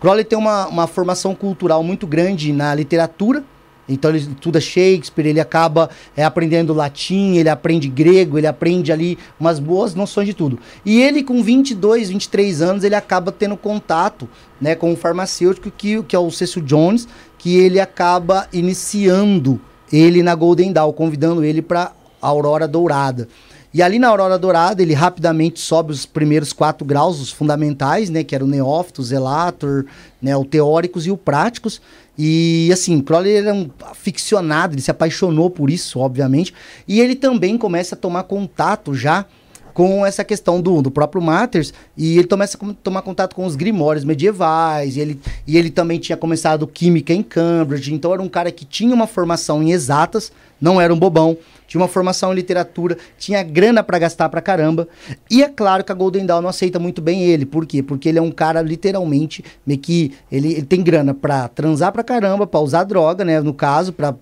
Crowley 0.00 0.24
tem 0.24 0.38
uma, 0.38 0.66
uma 0.66 0.86
formação 0.86 1.34
cultural 1.34 1.82
muito 1.82 2.06
grande 2.06 2.52
na 2.52 2.74
literatura. 2.74 3.44
Então 3.88 4.10
ele 4.10 4.18
estuda 4.18 4.60
Shakespeare, 4.60 5.26
ele 5.26 5.40
acaba 5.40 5.90
é, 6.16 6.24
aprendendo 6.24 6.72
latim, 6.72 7.36
ele 7.36 7.48
aprende 7.48 7.88
grego, 7.88 8.38
ele 8.38 8.46
aprende 8.46 8.92
ali 8.92 9.18
umas 9.38 9.58
boas 9.58 9.94
noções 9.94 10.26
de 10.28 10.34
tudo. 10.34 10.58
E 10.84 11.02
ele 11.02 11.24
com 11.24 11.42
22, 11.42 12.08
23 12.08 12.62
anos, 12.62 12.84
ele 12.84 12.94
acaba 12.94 13.32
tendo 13.32 13.56
contato 13.56 14.28
né, 14.60 14.74
com 14.76 14.92
um 14.92 14.96
farmacêutico 14.96 15.70
que, 15.70 16.02
que 16.04 16.14
é 16.14 16.18
o 16.18 16.30
Cecil 16.30 16.62
Jones, 16.62 17.08
que 17.36 17.56
ele 17.56 17.80
acaba 17.80 18.46
iniciando 18.52 19.60
ele 19.92 20.22
na 20.22 20.34
Golden 20.36 20.72
Dawn, 20.72 20.92
convidando 20.92 21.42
ele 21.42 21.60
para 21.60 21.92
Aurora 22.22 22.68
Dourada. 22.68 23.28
E 23.72 23.82
ali 23.82 23.98
na 23.98 24.08
Aurora 24.08 24.38
Dourada, 24.38 24.82
ele 24.82 24.94
rapidamente 24.94 25.60
sobe 25.60 25.92
os 25.92 26.04
primeiros 26.04 26.52
quatro 26.52 26.84
graus, 26.84 27.20
os 27.20 27.30
fundamentais, 27.30 28.10
né? 28.10 28.24
Que 28.24 28.34
eram 28.34 28.46
o 28.46 28.50
neófito, 28.50 29.00
o 29.00 29.04
zelator, 29.04 29.84
né, 30.20 30.36
o 30.36 30.44
teóricos 30.44 31.06
e 31.06 31.10
o 31.10 31.16
práticos. 31.16 31.80
E 32.18 32.68
assim, 32.72 33.00
Crowley 33.00 33.36
era 33.36 33.54
um 33.54 33.70
aficionado, 33.82 34.74
ele 34.74 34.82
se 34.82 34.90
apaixonou 34.90 35.48
por 35.48 35.70
isso, 35.70 36.00
obviamente. 36.00 36.52
E 36.86 37.00
ele 37.00 37.14
também 37.14 37.56
começa 37.56 37.94
a 37.94 37.98
tomar 37.98 38.24
contato 38.24 38.92
já 38.94 39.24
com 39.72 40.04
essa 40.04 40.24
questão 40.24 40.60
do, 40.60 40.82
do 40.82 40.90
próprio 40.90 41.22
Matters 41.22 41.72
e 41.96 42.18
ele 42.18 42.26
começa 42.26 42.58
a 42.60 42.74
tomar 42.82 43.02
contato 43.02 43.34
com 43.34 43.46
os 43.46 43.56
grimórios 43.56 44.04
medievais 44.04 44.96
e 44.96 45.00
ele, 45.00 45.20
e 45.46 45.56
ele 45.56 45.70
também 45.70 45.98
tinha 45.98 46.16
começado 46.16 46.66
química 46.66 47.14
em 47.14 47.22
Cambridge, 47.22 47.94
então 47.94 48.12
era 48.12 48.20
um 48.20 48.28
cara 48.28 48.50
que 48.50 48.64
tinha 48.64 48.94
uma 48.94 49.06
formação 49.06 49.62
em 49.62 49.72
exatas, 49.72 50.32
não 50.60 50.80
era 50.80 50.92
um 50.92 50.98
bobão, 50.98 51.38
tinha 51.70 51.80
uma 51.80 51.86
formação 51.86 52.32
em 52.32 52.34
literatura, 52.34 52.98
tinha 53.16 53.44
grana 53.44 53.80
pra 53.80 53.96
gastar 53.96 54.28
pra 54.28 54.40
caramba. 54.40 54.88
E 55.30 55.40
é 55.40 55.48
claro 55.48 55.84
que 55.84 55.92
a 55.92 55.94
Golden 55.94 56.26
Dawn 56.26 56.42
não 56.42 56.48
aceita 56.48 56.80
muito 56.80 57.00
bem 57.00 57.22
ele. 57.22 57.46
Por 57.46 57.64
quê? 57.64 57.80
Porque 57.80 58.08
ele 58.08 58.18
é 58.18 58.22
um 58.22 58.32
cara 58.32 58.60
literalmente 58.60 59.44
meio 59.64 59.78
que 59.78 60.12
ele, 60.32 60.54
ele 60.54 60.62
tem 60.62 60.82
grana 60.82 61.14
pra 61.14 61.46
transar 61.46 61.92
pra 61.92 62.02
caramba, 62.02 62.44
pra 62.44 62.58
usar 62.58 62.82
droga, 62.82 63.24
né, 63.24 63.40
no 63.40 63.54
caso, 63.54 63.92
pra 63.92 64.16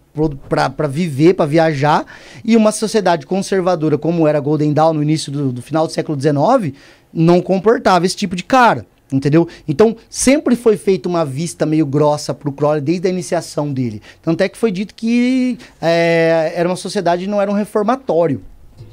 pra 0.48 0.88
viver, 0.88 1.34
pra 1.34 1.46
viajar, 1.46 2.04
e 2.44 2.56
uma 2.56 2.72
sociedade 2.72 3.24
conservadora 3.24 3.96
como 3.96 4.26
era 4.26 4.38
a 4.38 4.40
Golden 4.40 4.72
Dawn 4.72 4.94
no 4.94 5.02
início 5.02 5.30
do, 5.30 5.52
do 5.52 5.62
final 5.62 5.86
do 5.86 5.92
século 5.92 6.20
XIX, 6.20 6.76
não 7.12 7.40
comportava 7.40 8.04
esse 8.04 8.16
tipo 8.16 8.34
de 8.34 8.42
cara. 8.42 8.84
Entendeu? 9.12 9.48
Então, 9.66 9.96
sempre 10.10 10.54
foi 10.54 10.76
feita 10.76 11.08
uma 11.08 11.24
vista 11.24 11.64
meio 11.64 11.86
grossa 11.86 12.34
pro 12.34 12.52
Crowley 12.52 12.80
desde 12.80 13.08
a 13.08 13.10
iniciação 13.10 13.72
dele. 13.72 14.02
Tanto 14.20 14.42
é 14.42 14.48
que 14.48 14.58
foi 14.58 14.70
dito 14.70 14.94
que 14.94 15.58
é, 15.80 16.52
era 16.54 16.68
uma 16.68 16.76
sociedade 16.76 17.26
não 17.26 17.40
era 17.40 17.50
um 17.50 17.54
reformatório. 17.54 18.42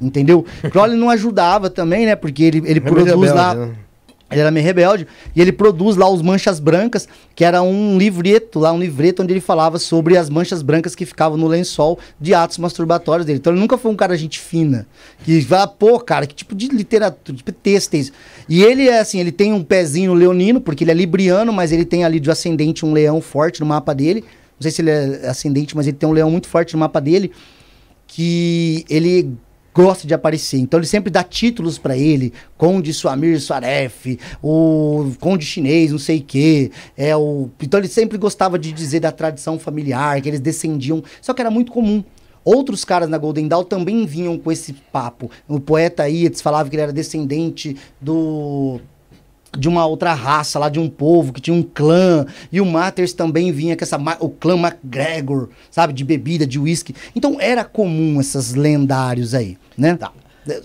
Entendeu? 0.02 0.46
Crowley 0.72 0.98
não 0.98 1.10
ajudava 1.10 1.70
também, 1.70 2.06
né? 2.06 2.16
Porque 2.16 2.44
ele, 2.44 2.64
ele 2.66 2.82
produz 2.82 3.32
lá. 3.32 3.54
né? 3.56 3.76
Ele 4.36 4.42
era 4.42 4.52
meio 4.52 4.66
rebelde. 4.66 5.08
E 5.36 5.42
ele 5.42 5.52
produz 5.52 5.96
lá 5.96 6.10
os 6.10 6.22
Manchas 6.22 6.60
Brancas, 6.60 7.08
que 7.34 7.44
era 7.44 7.62
um 7.62 7.98
livreto, 7.98 8.60
lá 8.60 8.72
um 8.72 8.80
livreto 8.80 9.24
onde 9.24 9.34
ele 9.34 9.40
falava 9.40 9.80
sobre 9.80 10.18
as 10.18 10.30
manchas 10.30 10.62
brancas 10.62 10.94
que 10.94 11.06
ficavam 11.06 11.38
no 11.38 11.48
lençol 11.48 11.98
de 12.20 12.34
atos 12.34 12.58
masturbatórios 12.58 13.26
dele. 13.26 13.40
Então 13.40 13.54
ele 13.54 13.60
nunca 13.60 13.78
foi 13.78 13.92
um 13.92 13.96
cara 13.96 14.18
gente 14.18 14.40
fina. 14.40 14.86
Que 15.24 15.42
fala, 15.42 15.68
pô, 15.68 16.00
cara, 16.00 16.28
que 16.28 16.36
tipo 16.36 16.54
de 16.54 16.68
literatura, 16.68 17.38
tipo 17.38 17.52
de 17.52 17.58
texto 17.58 17.94
é 17.94 17.98
isso? 17.98 18.12
E 18.50 18.62
ele 18.62 18.90
é 18.90 19.00
assim, 19.00 19.20
ele 19.20 19.32
tem 19.32 19.54
um 19.54 19.64
pezinho 19.64 20.14
leonino, 20.14 20.60
porque 20.60 20.84
ele 20.84 20.92
é 20.92 20.96
libriano, 20.96 21.54
mas 21.54 21.72
ele 21.72 21.86
tem 21.86 22.04
ali 22.04 22.20
de 22.20 22.30
ascendente 22.30 22.86
um 22.86 22.92
leão 22.94 23.22
forte 23.22 23.62
no 23.62 23.66
mapa 23.66 23.96
dele. 23.96 24.22
Não 24.60 24.62
sei 24.62 24.72
se 24.72 24.82
ele 24.82 24.90
é 24.92 25.28
ascendente, 25.28 25.76
mas 25.76 25.88
ele 25.88 25.98
tem 25.98 26.08
um 26.08 26.14
leão 26.14 26.30
muito 26.30 26.48
forte 26.48 26.74
no 26.74 26.80
mapa 26.80 27.00
dele 27.00 27.32
que 28.08 28.86
ele 28.90 29.36
gosta 29.76 30.08
de 30.08 30.14
aparecer. 30.14 30.58
Então 30.58 30.80
ele 30.80 30.88
sempre 30.88 31.12
dá 31.12 31.22
títulos 31.22 31.78
pra 31.78 31.98
ele, 31.98 32.32
Conde 32.58 32.94
Suamir 32.94 33.40
Suaref, 33.42 34.18
o 34.42 35.12
Conde 35.20 35.46
Chinês, 35.46 35.92
não 35.92 36.00
sei 36.00 36.20
o 36.20 36.24
quê. 36.24 36.72
É 36.96 37.16
o 37.16 37.50
então 37.62 37.80
ele 37.80 37.90
sempre 37.90 38.18
gostava 38.18 38.58
de 38.58 38.72
dizer 38.72 39.02
da 39.02 39.12
tradição 39.12 39.60
familiar, 39.60 40.22
que 40.22 40.30
eles 40.30 40.40
descendiam, 40.40 41.04
só 41.22 41.34
que 41.34 41.42
era 41.42 41.52
muito 41.52 41.72
comum. 41.72 42.04
Outros 42.46 42.86
caras 42.86 43.10
na 43.10 43.18
Golden 43.18 43.48
Dawn 43.48 43.64
também 43.64 44.06
vinham 44.06 44.38
com 44.38 44.52
esse 44.52 44.72
papo. 44.72 45.32
O 45.48 45.60
poeta 45.60 46.08
Yeats 46.08 46.42
falava 46.42 46.70
que 46.70 46.76
ele 46.76 46.84
era 46.84 46.94
descendente 46.94 47.76
do 48.00 48.80
de 49.58 49.68
uma 49.68 49.86
outra 49.86 50.14
raça 50.14 50.60
lá, 50.60 50.70
de 50.70 50.80
um 50.80 50.90
povo 50.90 51.32
que 51.34 51.42
tinha 51.42 51.56
um 51.56 51.64
clã. 51.64 52.26
E 52.52 52.60
o 52.62 52.66
Matters 52.66 53.14
também 53.14 53.52
vinha 53.52 53.76
com 53.76 53.84
essa, 53.84 53.98
o 54.20 54.30
clã 54.30 54.58
MacGregor, 54.58 55.50
sabe? 55.72 55.94
De 55.94 56.04
bebida, 56.04 56.46
de 56.46 56.60
uísque. 56.60 56.96
Então 57.16 57.38
era 57.40 57.64
comum 57.64 58.20
esses 58.20 58.54
lendários 58.54 59.34
aí, 59.34 59.58
né? 59.78 59.96
Tá. 59.96 60.12
É, 60.48 60.62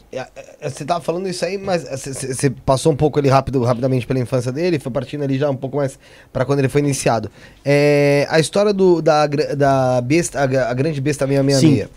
é, 0.60 0.68
Você 0.68 0.84
tava 0.84 1.00
falando 1.00 1.26
isso 1.26 1.42
aí, 1.42 1.56
mas 1.56 1.84
você- 1.84 2.50
passou 2.50 2.92
um 2.92 2.96
pouco 2.96 3.18
ali 3.18 3.30
rápido, 3.30 3.62
rapidamente 3.62 4.06
pela 4.06 4.20
infância 4.20 4.52
dele, 4.52 4.78
foi 4.78 4.92
partindo 4.92 5.22
ali 5.24 5.38
já 5.38 5.48
um 5.48 5.56
pouco 5.56 5.78
mais 5.78 5.98
pra 6.30 6.44
quando 6.44 6.58
ele 6.58 6.68
foi 6.68 6.82
iniciado. 6.82 7.30
É, 7.64 8.26
a 8.28 8.38
história 8.38 8.74
do, 8.74 9.00
da, 9.00 9.26
da 9.26 10.00
besta, 10.02 10.40
a, 10.40 10.70
a 10.70 10.74
grande 10.74 11.00
besta 11.00 11.26
666. 11.26 11.88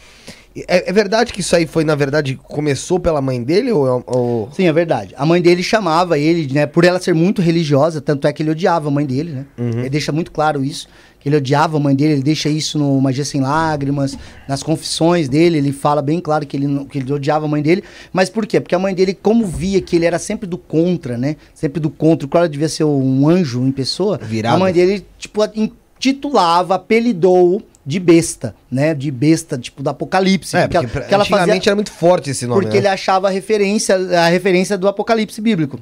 É, 0.55 0.89
é 0.89 0.93
verdade 0.93 1.33
que 1.33 1.41
isso 1.41 1.55
aí 1.55 1.65
foi, 1.65 1.83
na 1.83 1.95
verdade, 1.95 2.35
começou 2.35 2.99
pela 2.99 3.21
mãe 3.21 3.41
dele 3.41 3.71
ou, 3.71 3.87
é 3.87 4.03
ou... 4.05 4.49
Sim, 4.51 4.67
é 4.67 4.73
verdade. 4.73 5.13
A 5.17 5.25
mãe 5.25 5.41
dele 5.41 5.63
chamava 5.63 6.17
ele, 6.19 6.53
né? 6.53 6.65
Por 6.67 6.85
ela 6.85 6.99
ser 6.99 7.15
muito 7.15 7.41
religiosa, 7.41 7.99
tanto 7.99 8.27
é 8.27 8.33
que 8.33 8.43
ele 8.43 8.51
odiava 8.51 8.87
a 8.87 8.91
mãe 8.91 9.05
dele, 9.05 9.31
né? 9.31 9.45
Ele 9.57 9.89
deixa 9.89 10.11
muito 10.11 10.31
claro 10.31 10.63
isso. 10.63 10.87
Que 11.19 11.29
ele 11.29 11.37
odiava 11.37 11.77
a 11.77 11.79
mãe 11.79 11.95
dele, 11.95 12.13
ele 12.13 12.21
deixa 12.21 12.49
isso 12.49 12.77
no 12.77 12.99
Magia 12.99 13.23
Sem 13.23 13.41
Lágrimas, 13.41 14.17
nas 14.47 14.61
confissões 14.61 15.29
dele, 15.29 15.57
ele 15.57 15.71
fala 15.71 16.01
bem 16.01 16.19
claro 16.19 16.45
que 16.45 16.57
ele, 16.57 16.85
que 16.85 16.99
ele 16.99 17.13
odiava 17.13 17.45
a 17.45 17.47
mãe 17.47 17.61
dele. 17.61 17.83
Mas 18.11 18.29
por 18.29 18.45
quê? 18.45 18.59
Porque 18.59 18.75
a 18.75 18.79
mãe 18.79 18.93
dele, 18.93 19.13
como 19.13 19.47
via 19.47 19.81
que 19.81 19.95
ele 19.95 20.05
era 20.05 20.19
sempre 20.19 20.45
do 20.45 20.57
contra, 20.57 21.17
né? 21.17 21.37
Sempre 21.55 21.79
do 21.79 21.89
contra, 21.89 22.27
o 22.27 22.29
cara 22.29 22.47
devia 22.47 22.69
ser 22.69 22.83
um 22.83 23.27
anjo 23.27 23.65
em 23.65 23.71
pessoa. 23.71 24.19
Virado. 24.21 24.55
A 24.55 24.59
mãe 24.59 24.73
dele, 24.73 25.05
tipo, 25.17 25.39
intitulava, 25.55 26.75
apelidou 26.75 27.63
de 27.85 27.99
besta, 27.99 28.55
né? 28.71 28.93
De 28.93 29.11
besta, 29.11 29.57
tipo, 29.57 29.83
do 29.83 29.89
apocalipse. 29.89 30.55
É, 30.55 30.67
porque, 30.67 30.77
porque, 30.87 30.97
ela- 30.97 31.01
porque 31.03 31.13
ela 31.13 31.25
fazia 31.25 31.61
era 31.69 31.75
muito 31.75 31.91
forte 31.91 32.29
esse 32.29 32.45
nome, 32.47 32.61
porque 32.61 32.75
né? 32.75 32.79
ele 32.81 32.87
achava 32.87 33.27
a 33.27 33.31
referência, 33.31 33.95
a 33.95 34.27
referência 34.29 34.77
do 34.77 34.87
Apocalipse 34.87 35.39
bíblico. 35.41 35.79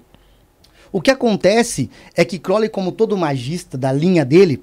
O 0.91 0.99
que 0.99 1.11
acontece 1.11 1.89
é 2.15 2.25
que 2.25 2.37
Crowley, 2.39 2.69
como 2.69 2.91
todo 2.91 3.15
magista 3.15 3.77
da 3.77 3.93
linha 3.93 4.25
dele, 4.25 4.61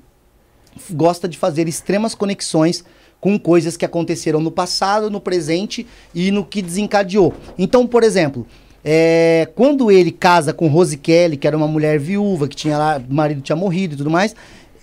gosta 0.91 1.29
de 1.29 1.39
fazer 1.39 1.67
extremas 1.69 2.15
conexões 2.15 2.85
com 3.21 3.39
coisas 3.39 3.77
que 3.77 3.85
aconteceram 3.85 4.41
no 4.41 4.51
passado, 4.51 5.11
no 5.11 5.21
presente 5.21 5.87
e 6.15 6.31
no 6.31 6.45
que 6.45 6.61
desencadeou. 6.63 7.35
Então, 7.59 7.87
por 7.87 8.03
exemplo, 8.05 8.47
é, 8.85 9.49
quando 9.55 9.91
ele 9.91 10.13
casa 10.13 10.53
com 10.53 10.69
Rose 10.69 10.97
Kelly, 10.97 11.37
que 11.37 11.47
era 11.47 11.57
uma 11.57 11.67
mulher 11.67 11.99
viúva, 11.99 12.47
que 12.47 12.55
tinha 12.55 12.77
lá, 12.79 13.03
o 13.11 13.13
marido 13.15 13.41
tinha 13.41 13.57
morrido 13.57 13.95
e 13.95 13.97
tudo 13.97 14.11
mais, 14.11 14.37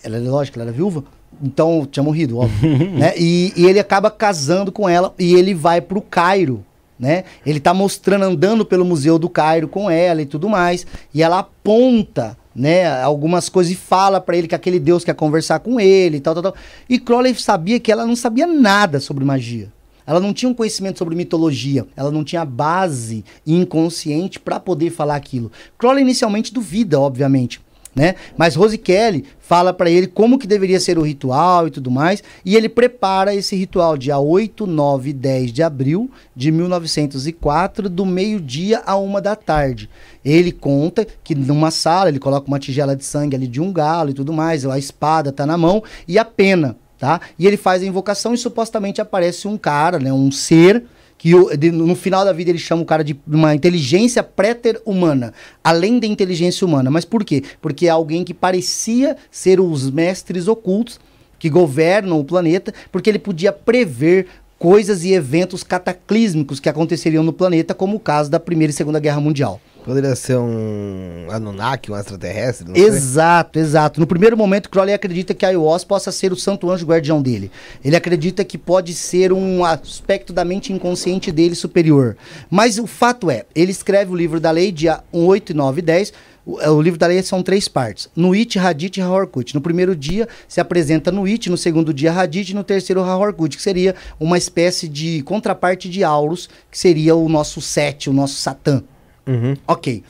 ela, 0.04 0.18
lógico, 0.20 0.58
ela 0.60 0.70
era 0.70 0.76
viúva, 0.76 1.04
então 1.42 1.88
tinha 1.90 2.04
morrido, 2.04 2.38
óbvio, 2.38 2.78
né? 2.98 3.14
E, 3.18 3.54
e 3.56 3.66
ele 3.66 3.80
acaba 3.80 4.10
casando 4.12 4.72
com 4.72 4.88
ela 4.88 5.14
e 5.18 5.36
ele 5.36 5.54
vai 5.54 5.82
pro 5.82 6.02
Cairo, 6.02 6.64
né? 7.00 7.24
Ele 7.46 7.60
tá 7.60 7.74
mostrando, 7.74 8.24
andando 8.24 8.66
pelo 8.66 8.86
Museu 8.86 9.20
do 9.20 9.30
Cairo 9.30 9.68
com 9.68 9.90
ela 9.90 10.22
e 10.22 10.26
tudo 10.26 10.50
mais, 10.50 10.86
e 11.14 11.22
ela 11.22 11.40
aponta, 11.40 12.38
né, 12.56 13.02
algumas 13.02 13.50
coisas 13.50 13.74
e 13.74 13.76
fala 13.76 14.22
pra 14.22 14.38
ele 14.38 14.48
que 14.48 14.56
aquele 14.56 14.80
Deus 14.80 15.04
quer 15.04 15.14
conversar 15.14 15.60
com 15.60 15.78
ele 15.80 16.18
e 16.18 16.22
tal, 16.22 16.34
tal, 16.34 16.44
tal. 16.44 16.56
E 16.90 16.98
Crowley 16.98 17.36
sabia 17.36 17.80
que 17.80 17.92
ela 17.92 18.06
não 18.06 18.16
sabia 18.16 18.48
nada 18.48 19.00
sobre 19.02 19.26
magia. 19.26 19.70
Ela 20.08 20.20
não 20.20 20.34
tinha 20.34 20.50
um 20.50 20.54
conhecimento 20.54 21.00
sobre 21.00 21.16
mitologia, 21.16 21.86
ela 21.96 22.12
não 22.12 22.24
tinha 22.24 22.46
base 22.46 23.26
inconsciente 23.46 24.40
pra 24.40 24.60
poder 24.60 24.92
falar 24.92 25.16
aquilo. 25.16 25.52
Crowley 25.78 26.04
inicialmente 26.04 26.54
duvida, 26.54 27.00
obviamente, 27.00 27.60
né? 27.96 28.16
Mas 28.38 28.56
Rose 28.56 28.78
Kelly 28.78 29.24
fala 29.40 29.72
pra 29.72 29.90
ele 29.90 30.08
como 30.08 30.38
que 30.38 30.46
deveria 30.46 30.80
ser 30.80 30.98
o 30.98 31.04
ritual 31.04 31.68
e 31.68 31.72
tudo 31.72 31.90
mais, 31.90 32.22
e 32.44 32.56
ele 32.56 32.68
prepara 32.68 33.34
esse 33.34 33.56
ritual 33.56 33.96
dia 33.98 34.18
8, 34.18 34.68
9 34.68 35.10
e 35.12 35.14
10 35.14 35.54
de 35.54 35.64
abril 35.64 36.10
de 36.36 36.52
1904, 36.52 37.88
do 37.90 38.06
meio-dia 38.06 38.82
a 38.86 38.98
uma 38.98 39.22
da 39.22 39.36
tarde. 39.36 39.90
Ele 40.24 40.52
conta 40.52 41.08
que 41.24 41.34
numa 41.36 41.72
sala 41.72 42.10
ele 42.10 42.20
coloca 42.20 42.48
uma 42.48 42.60
tigela 42.60 42.96
de 42.96 43.06
sangue 43.06 43.36
ali 43.36 43.48
de 43.48 43.62
um 43.62 43.72
galo 43.72 44.10
e 44.10 44.14
tudo 44.14 44.34
mais, 44.34 44.66
a 44.66 44.78
espada 44.78 45.32
tá 45.32 45.46
na 45.46 45.58
mão 45.58 45.84
e 46.08 46.18
a 46.18 46.26
pena, 46.26 46.76
tá? 46.98 47.22
E 47.38 47.48
ele 47.48 47.58
faz 47.58 47.82
a 47.82 47.86
invocação 47.86 48.34
e 48.34 48.38
supostamente 48.38 49.00
aparece 49.00 49.48
um 49.48 49.58
cara, 49.58 50.00
né, 50.00 50.12
um 50.12 50.32
ser 50.32 50.84
que 51.18 51.34
no 51.72 51.96
final 51.96 52.24
da 52.24 52.34
vida 52.34 52.52
ele 52.52 52.60
chama 52.60 52.82
o 52.82 52.86
cara 52.86 53.04
de 53.04 53.20
uma 53.28 53.56
inteligência 53.56 54.22
préter-humana, 54.22 55.34
além 55.64 56.00
da 56.00 56.06
inteligência 56.06 56.68
humana. 56.68 56.92
Mas 56.92 57.06
por 57.06 57.24
quê? 57.24 57.44
Porque 57.62 57.88
é 57.88 57.90
alguém 57.90 58.24
que 58.24 58.34
parecia 58.34 59.18
ser 59.32 59.60
os 59.60 59.90
mestres 59.90 60.48
ocultos 60.48 61.00
que 61.40 61.50
governam 61.50 62.20
o 62.20 62.26
planeta, 62.26 62.74
porque 62.92 63.10
ele 63.10 63.20
podia 63.20 63.52
prever 63.52 64.28
coisas 64.58 65.04
e 65.04 65.14
eventos 65.14 65.64
cataclísmicos 65.64 66.60
que 66.60 66.70
aconteceriam 66.70 67.24
no 67.24 67.34
planeta, 67.34 67.74
como 67.74 67.98
o 67.98 68.00
caso 68.00 68.30
da 68.30 68.40
Primeira 68.40 68.72
e 68.72 68.74
Segunda 68.74 69.00
Guerra 69.00 69.20
Mundial. 69.20 69.60
Poderia 69.86 70.16
ser 70.16 70.36
um 70.36 71.28
Anunnaki, 71.30 71.92
um 71.92 71.96
extraterrestre, 71.96 72.68
não 72.68 72.74
sei. 72.74 72.86
Exato, 72.86 73.60
exato. 73.60 74.00
No 74.00 74.08
primeiro 74.08 74.36
momento, 74.36 74.68
Crowley 74.68 74.96
acredita 74.96 75.32
que 75.36 75.46
a 75.46 75.52
Ios 75.52 75.84
possa 75.84 76.12
ser 76.12 76.34
o 76.34 76.36
santo 76.36 76.72
anjo 76.72 76.88
guardião 76.88 77.22
dele. 77.22 77.52
Ele 77.84 77.96
acredita 77.96 78.44
que 78.44 78.58
pode 78.58 78.96
ser 78.96 79.32
um 79.32 79.64
aspecto 79.64 80.34
da 80.34 80.44
mente 80.44 80.74
inconsciente 80.74 81.32
dele 81.32 81.54
superior. 81.54 82.18
Mas 82.50 82.80
o 82.80 82.88
fato 82.88 83.30
é, 83.30 83.46
ele 83.54 83.70
escreve 83.70 84.12
o 84.12 84.16
livro 84.16 84.40
da 84.40 84.50
lei 84.50 84.72
dia 84.72 85.04
8, 85.12 85.54
9 85.54 85.78
e 85.78 85.82
10. 85.84 86.14
O, 86.44 86.60
é, 86.60 86.68
o 86.68 86.82
livro 86.82 86.98
da 86.98 87.06
lei 87.06 87.22
são 87.22 87.44
três 87.44 87.68
partes: 87.68 88.10
Nuit, 88.16 88.58
Hadith 88.58 88.98
e 88.98 89.02
Hahorkut. 89.02 89.54
No 89.54 89.62
primeiro 89.62 89.96
dia 89.96 90.28
se 90.48 90.60
apresenta 90.60 91.12
Nuit, 91.12 91.48
no 91.48 91.58
segundo 91.58 91.94
dia 91.94 92.12
Hadith 92.12 92.50
e 92.50 92.56
no 92.56 92.64
terceiro 92.64 93.04
Hahorkut, 93.04 93.56
que 93.56 93.62
seria 93.62 93.94
uma 94.20 94.36
espécie 94.36 94.88
de 94.88 95.22
contraparte 95.22 95.88
de 95.88 96.04
Aurus, 96.04 96.50
que 96.72 96.80
seria 96.80 97.16
o 97.16 97.30
nosso 97.30 97.62
Sete, 97.62 98.10
o 98.10 98.14
nosso 98.14 98.34
Satã. 98.34 98.84
Uhum. 99.28 99.56
Ok. 99.68 100.04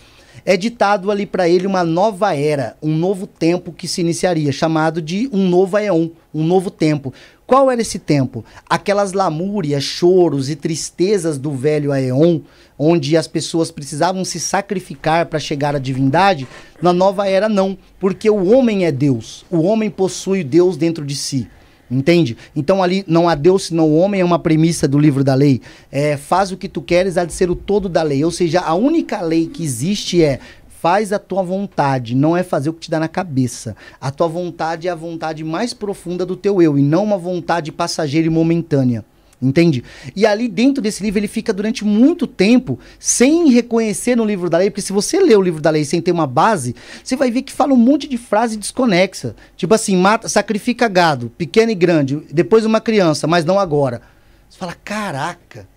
É 0.48 0.56
ditado 0.56 1.10
ali 1.10 1.26
pra 1.26 1.50
ele 1.50 1.66
uma 1.66 1.84
nova 1.84 2.35
era, 2.35 2.77
um 2.80 2.95
novo 2.95 3.26
tempo 3.26 3.72
que 3.72 3.88
se 3.88 4.02
iniciaria, 4.02 4.52
chamado 4.52 5.02
de 5.02 5.27
um 5.34 5.50
novo 5.50 5.76
Aeon, 5.76 6.10
um 6.32 6.44
novo 6.44 6.69
tempo. 6.69 7.11
Qual 7.48 7.72
era 7.72 7.82
esse 7.82 7.98
tempo? 7.98 8.45
Aquelas 8.69 9.11
lamúrias, 9.14 9.84
choros 9.84 10.48
e 10.50 10.56
tristezas 10.56 11.40
do 11.40 11.52
velho 11.52 11.92
Aeon, 11.92 12.42
onde 12.77 13.18
as 13.18 13.27
pessoas 13.27 13.72
precisavam 13.72 14.24
se 14.24 14.40
sacrificar 14.40 15.26
para 15.26 15.40
chegar 15.40 15.76
à 15.76 15.80
divindade, 15.80 16.48
na 16.80 16.94
nova 16.94 17.27
era 17.27 17.50
não, 17.50 17.76
porque 18.00 18.30
o 18.30 18.52
homem 18.52 18.85
é 18.85 18.92
Deus. 18.92 19.45
O 19.50 19.61
homem 19.61 19.90
possui 19.90 20.44
Deus 20.44 20.77
dentro 20.77 21.03
de 21.03 21.16
si. 21.16 21.48
Entende? 21.89 22.35
Então 22.55 22.81
ali 22.81 23.03
não 23.07 23.30
há 23.30 23.35
Deus 23.35 23.65
senão 23.65 23.88
o 23.89 23.97
homem 23.97 24.22
é 24.22 24.25
uma 24.25 24.39
premissa 24.39 24.88
do 24.88 24.97
livro 24.97 25.23
da 25.23 25.35
lei. 25.35 25.61
É, 25.91 26.17
faz 26.17 26.51
o 26.51 26.57
que 26.57 26.67
tu 26.67 26.81
queres, 26.81 27.17
há 27.17 27.25
de 27.25 27.33
ser 27.33 27.49
o 27.49 27.55
todo 27.55 27.88
da 27.88 28.01
lei. 28.01 28.23
Ou 28.23 28.31
seja, 28.31 28.61
a 28.61 28.73
única 28.73 29.22
lei 29.22 29.47
que 29.47 29.64
existe 29.64 30.23
é 30.23 30.39
faz 30.85 31.11
a 31.11 31.17
tua 31.17 31.41
vontade, 31.41 32.15
não 32.15 32.38
é 32.38 32.43
fazer 32.43 32.69
o 32.69 32.73
que 32.73 32.81
te 32.81 32.91
dá 32.91 32.99
na 32.99 33.07
cabeça. 33.07 33.75
A 33.99 34.11
tua 34.11 34.27
vontade 34.27 34.88
é 34.88 34.91
a 34.91 34.95
vontade 34.95 35.43
mais 35.43 35.73
profunda 35.73 36.23
do 36.25 36.35
teu 36.35 36.61
eu 36.61 36.77
e 36.77 36.81
não 36.83 37.03
uma 37.03 37.17
vontade 37.17 37.72
passageira 37.72 38.27
e 38.27 38.30
momentânea. 38.30 39.03
Entende? 39.45 39.83
E 40.15 40.25
ali 40.25 40.48
dentro 40.48 40.82
desse 40.82 41.03
livro 41.03 41.19
ele 41.19 41.27
fica 41.27 41.53
durante 41.53 41.85
muito 41.85 42.25
tempo 42.25 42.80
sem 42.98 43.49
reconhecer 43.51 44.15
no 44.15 44.25
livro 44.25 44.49
da 44.49 44.57
lei, 44.57 44.72
porque 44.72 44.82
se 44.82 44.91
você 44.91 45.19
lê 45.19 45.35
o 45.35 45.41
livro 45.41 45.61
da 45.61 45.69
lei 45.69 45.85
sem 45.85 46.01
ter 46.01 46.11
uma 46.11 46.25
base, 46.25 46.75
você 47.03 47.15
vai 47.15 47.30
ver 47.30 47.43
que 47.43 47.53
fala 47.53 47.74
um 47.74 47.77
monte 47.77 48.07
de 48.07 48.17
frase 48.17 48.57
desconexa. 48.57 49.35
Tipo 49.56 49.75
assim, 49.75 49.95
mata, 49.95 50.27
sacrifica 50.27 50.88
gado, 50.88 51.32
pequeno 51.38 51.72
e 51.72 51.75
grande, 51.75 52.22
depois 52.32 52.65
uma 52.65 52.82
criança, 52.82 53.27
mas 53.27 53.45
não 53.45 53.59
agora. 53.59 54.01
Você 54.49 54.57
fala, 54.57 54.75
caraca. 54.83 55.67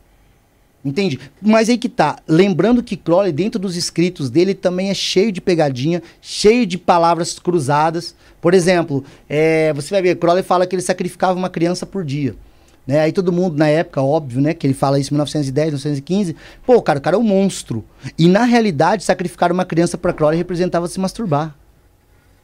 Entende? 0.83 1.21
Mas 1.43 1.69
aí 1.69 1.77
que 1.77 1.89
tá. 1.89 2.19
Lembrando 2.27 2.83
que 2.83 2.97
Crowley, 2.97 3.33
dentro 3.33 3.61
dos 3.61 3.77
escritos 3.77 4.31
dele, 4.31 4.55
também 4.55 4.89
é 4.89 4.95
cheio 4.95 5.31
de 5.31 5.41
pegadinha, 5.41 6.03
cheio 6.23 6.65
de 6.65 6.79
palavras 6.79 7.39
cruzadas. 7.39 8.15
Por 8.41 8.55
exemplo, 8.55 9.05
é, 9.29 9.73
você 9.75 9.91
vai 9.91 10.01
ver, 10.01 10.17
Crowley 10.17 10.43
fala 10.43 10.67
que 10.67 10.75
ele 10.75 10.83
sacrificava 10.83 11.39
uma 11.39 11.51
criança 11.51 11.85
por 11.85 12.03
dia. 12.03 12.35
Né? 12.89 13.01
Aí 13.01 13.13
todo 13.13 13.31
mundo, 13.31 13.59
na 13.59 13.69
época, 13.69 14.01
óbvio, 14.01 14.41
né? 14.41 14.55
Que 14.55 14.67
ele 14.67 14.73
fala 14.73 14.99
isso 14.99 15.13
em 15.13 15.15
1910, 15.17 15.67
1915. 15.67 16.35
Pô, 16.65 16.81
cara, 16.81 16.99
o 16.99 17.03
cara 17.03 17.17
é 17.17 17.19
um 17.19 17.23
monstro. 17.23 17.85
E 18.19 18.27
na 18.27 18.45
realidade, 18.45 19.05
sacrificar 19.05 19.53
uma 19.53 19.67
criança 19.67 19.99
para 19.99 20.11
Crowley 20.15 20.39
representava 20.39 20.89
se 20.89 20.99
masturbar. 20.99 21.55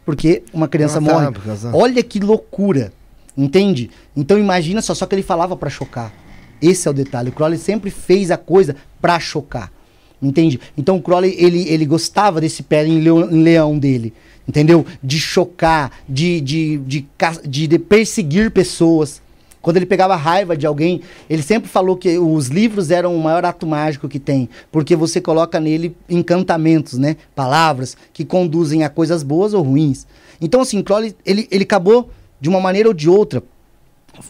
Porque 0.05 0.43
uma 0.53 0.69
criança 0.69 1.01
morre. 1.01 1.29
Olha 1.73 2.03
que 2.03 2.21
loucura. 2.21 2.93
Entende? 3.35 3.91
Então 4.15 4.39
imagina 4.39 4.83
só, 4.83 4.95
só 4.95 5.07
que 5.07 5.15
ele 5.15 5.23
falava 5.23 5.57
para 5.57 5.71
chocar. 5.71 6.13
Esse 6.61 6.87
é 6.87 6.91
o 6.91 6.95
detalhe. 6.95 7.31
O 7.31 7.33
Crowley 7.33 7.59
sempre 7.59 7.91
fez 7.91 8.31
a 8.31 8.37
coisa 8.37 8.77
para 9.01 9.19
chocar. 9.19 9.73
Entende? 10.21 10.61
Então 10.77 10.97
o 10.97 11.03
Crowley, 11.03 11.35
ele, 11.39 11.67
ele 11.69 11.87
gostava 11.87 12.39
desse 12.39 12.63
pé 12.63 12.87
em 12.87 13.01
leão, 13.01 13.79
dele. 13.79 14.13
Entendeu? 14.47 14.85
De 15.03 15.19
chocar, 15.19 15.91
de, 16.07 16.39
de, 16.43 16.77
de, 16.79 17.07
de 17.49 17.79
perseguir 17.79 18.51
pessoas. 18.51 19.24
Quando 19.65 19.79
ele 19.79 19.87
pegava 19.87 20.15
raiva 20.15 20.55
de 20.55 20.67
alguém, 20.67 21.01
ele 21.29 21.43
sempre 21.43 21.71
falou 21.71 21.97
que 21.97 22.19
os 22.19 22.49
livros 22.49 22.91
eram 22.91 23.17
o 23.17 23.23
maior 23.23 23.47
ato 23.47 23.67
mágico 23.67 24.07
que 24.11 24.19
tem, 24.19 24.47
porque 24.71 24.95
você 24.95 25.23
coloca 25.23 25.59
nele 25.59 25.97
encantamentos, 26.07 26.99
né? 26.99 27.17
Palavras 27.35 27.97
que 28.13 28.27
conduzem 28.27 28.85
a 28.85 28.91
coisas 28.91 29.23
boas 29.23 29.55
ou 29.55 29.63
ruins. 29.63 30.07
Então, 30.39 30.61
assim, 30.61 30.83
Crowley, 30.83 31.17
ele, 31.25 31.49
ele 31.51 31.65
acabou, 31.65 32.11
de 32.39 32.47
uma 32.51 32.61
maneira 32.61 32.89
ou 32.89 32.95
de 32.95 33.09
outra, 33.09 33.43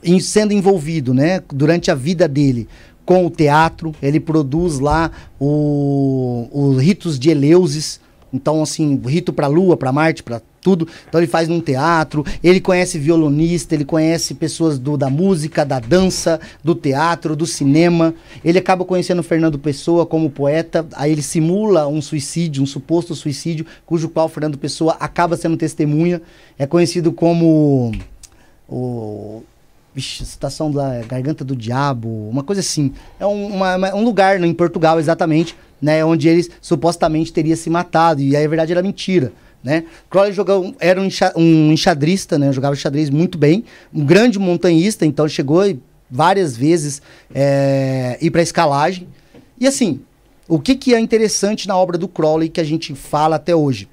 em- 0.05 0.21
sendo 0.21 0.53
envolvido, 0.53 1.13
né, 1.13 1.43
durante 1.53 1.91
a 1.91 1.97
vida 1.97 2.29
dele 2.29 2.69
com 3.05 3.27
o 3.27 3.31
teatro. 3.31 3.93
Ele 4.01 4.21
produz 4.21 4.79
lá 4.79 5.11
os 5.41 6.81
ritos 6.81 7.19
de 7.19 7.31
Eleusis. 7.31 8.01
Então, 8.33 8.63
assim, 8.63 9.01
rito 9.05 9.33
para 9.33 9.49
Lua, 9.49 9.77
para 9.77 9.91
Marte, 9.91 10.23
para 10.23 10.41
tudo. 10.65 10.89
Então, 11.09 11.21
ele 11.21 11.29
faz 11.29 11.47
num 11.47 11.61
teatro. 11.61 12.25
Ele 12.43 12.59
conhece 12.61 12.99
violonista, 12.99 13.75
ele 13.75 13.85
conhece 13.85 14.35
pessoas 14.35 14.79
do, 14.79 14.97
da 14.97 15.11
música, 15.11 15.65
da 15.65 15.79
dança, 15.79 16.41
do 16.65 16.75
teatro, 16.75 17.37
do 17.37 17.47
cinema. 17.47 18.15
Ele 18.43 18.59
acaba 18.59 18.85
conhecendo 18.85 19.23
Fernando 19.23 19.59
Pessoa 19.59 20.07
como 20.07 20.31
poeta. 20.31 20.87
Aí 20.95 21.13
ele 21.13 21.23
simula 21.23 21.87
um 21.87 22.01
suicídio, 22.01 22.63
um 22.63 22.67
suposto 22.67 23.15
suicídio, 23.15 23.67
cujo 23.85 24.09
qual 24.09 24.29
Fernando 24.29 24.57
Pessoa 24.57 24.97
acaba 24.99 25.37
sendo 25.37 25.57
testemunha. 25.57 26.23
É 26.59 26.67
conhecido 26.67 27.13
como 27.13 27.93
o 28.69 29.43
Vixe, 29.95 30.25
citação 30.25 30.71
da 30.73 31.03
Garganta 31.07 31.45
do 31.45 31.55
Diabo, 31.55 32.09
uma 32.29 32.43
coisa 32.43 32.61
assim. 32.61 32.93
É 33.21 33.27
um, 33.27 33.47
uma- 33.49 33.95
um 33.95 34.03
lugar 34.03 34.41
né, 34.41 34.47
em 34.47 34.55
Portugal, 34.55 34.99
exatamente, 34.99 35.55
né, 35.81 36.05
onde 36.05 36.29
ele 36.29 36.49
supostamente 36.61 37.33
teria 37.33 37.55
se 37.55 37.71
matado, 37.71 38.21
e 38.21 38.35
aí 38.35 38.45
a 38.45 38.49
verdade 38.49 38.73
era 38.73 38.83
mentira. 38.83 39.33
Né? 39.65 39.85
Crowley 40.11 40.35
jogou, 40.35 40.77
era 40.79 41.01
um, 41.01 41.07
enxa- 41.07 41.33
um 41.35 41.73
enxadrista, 41.73 42.39
né? 42.39 42.53
jogava 42.53 42.77
xadrez 42.77 43.09
muito 43.09 43.39
bem, 43.39 43.65
um 43.95 44.05
grande 44.05 44.39
montanhista, 44.39 45.07
então 45.07 45.27
chegou 45.27 45.63
várias 46.11 46.55
vezes 46.55 47.01
é, 47.35 48.19
ir 48.21 48.31
para 48.31 48.43
escalagem. 48.43 49.09
E 49.59 49.67
assim, 49.67 50.03
o 50.47 50.59
que, 50.61 50.75
que 50.75 50.95
é 50.95 51.01
interessante 51.01 51.67
na 51.67 51.75
obra 51.79 51.97
do 51.97 52.07
Crowley 52.07 52.51
que 52.51 52.61
a 52.61 52.65
gente 52.65 52.95
fala 52.95 53.37
até 53.37 53.57
hoje? 53.57 53.89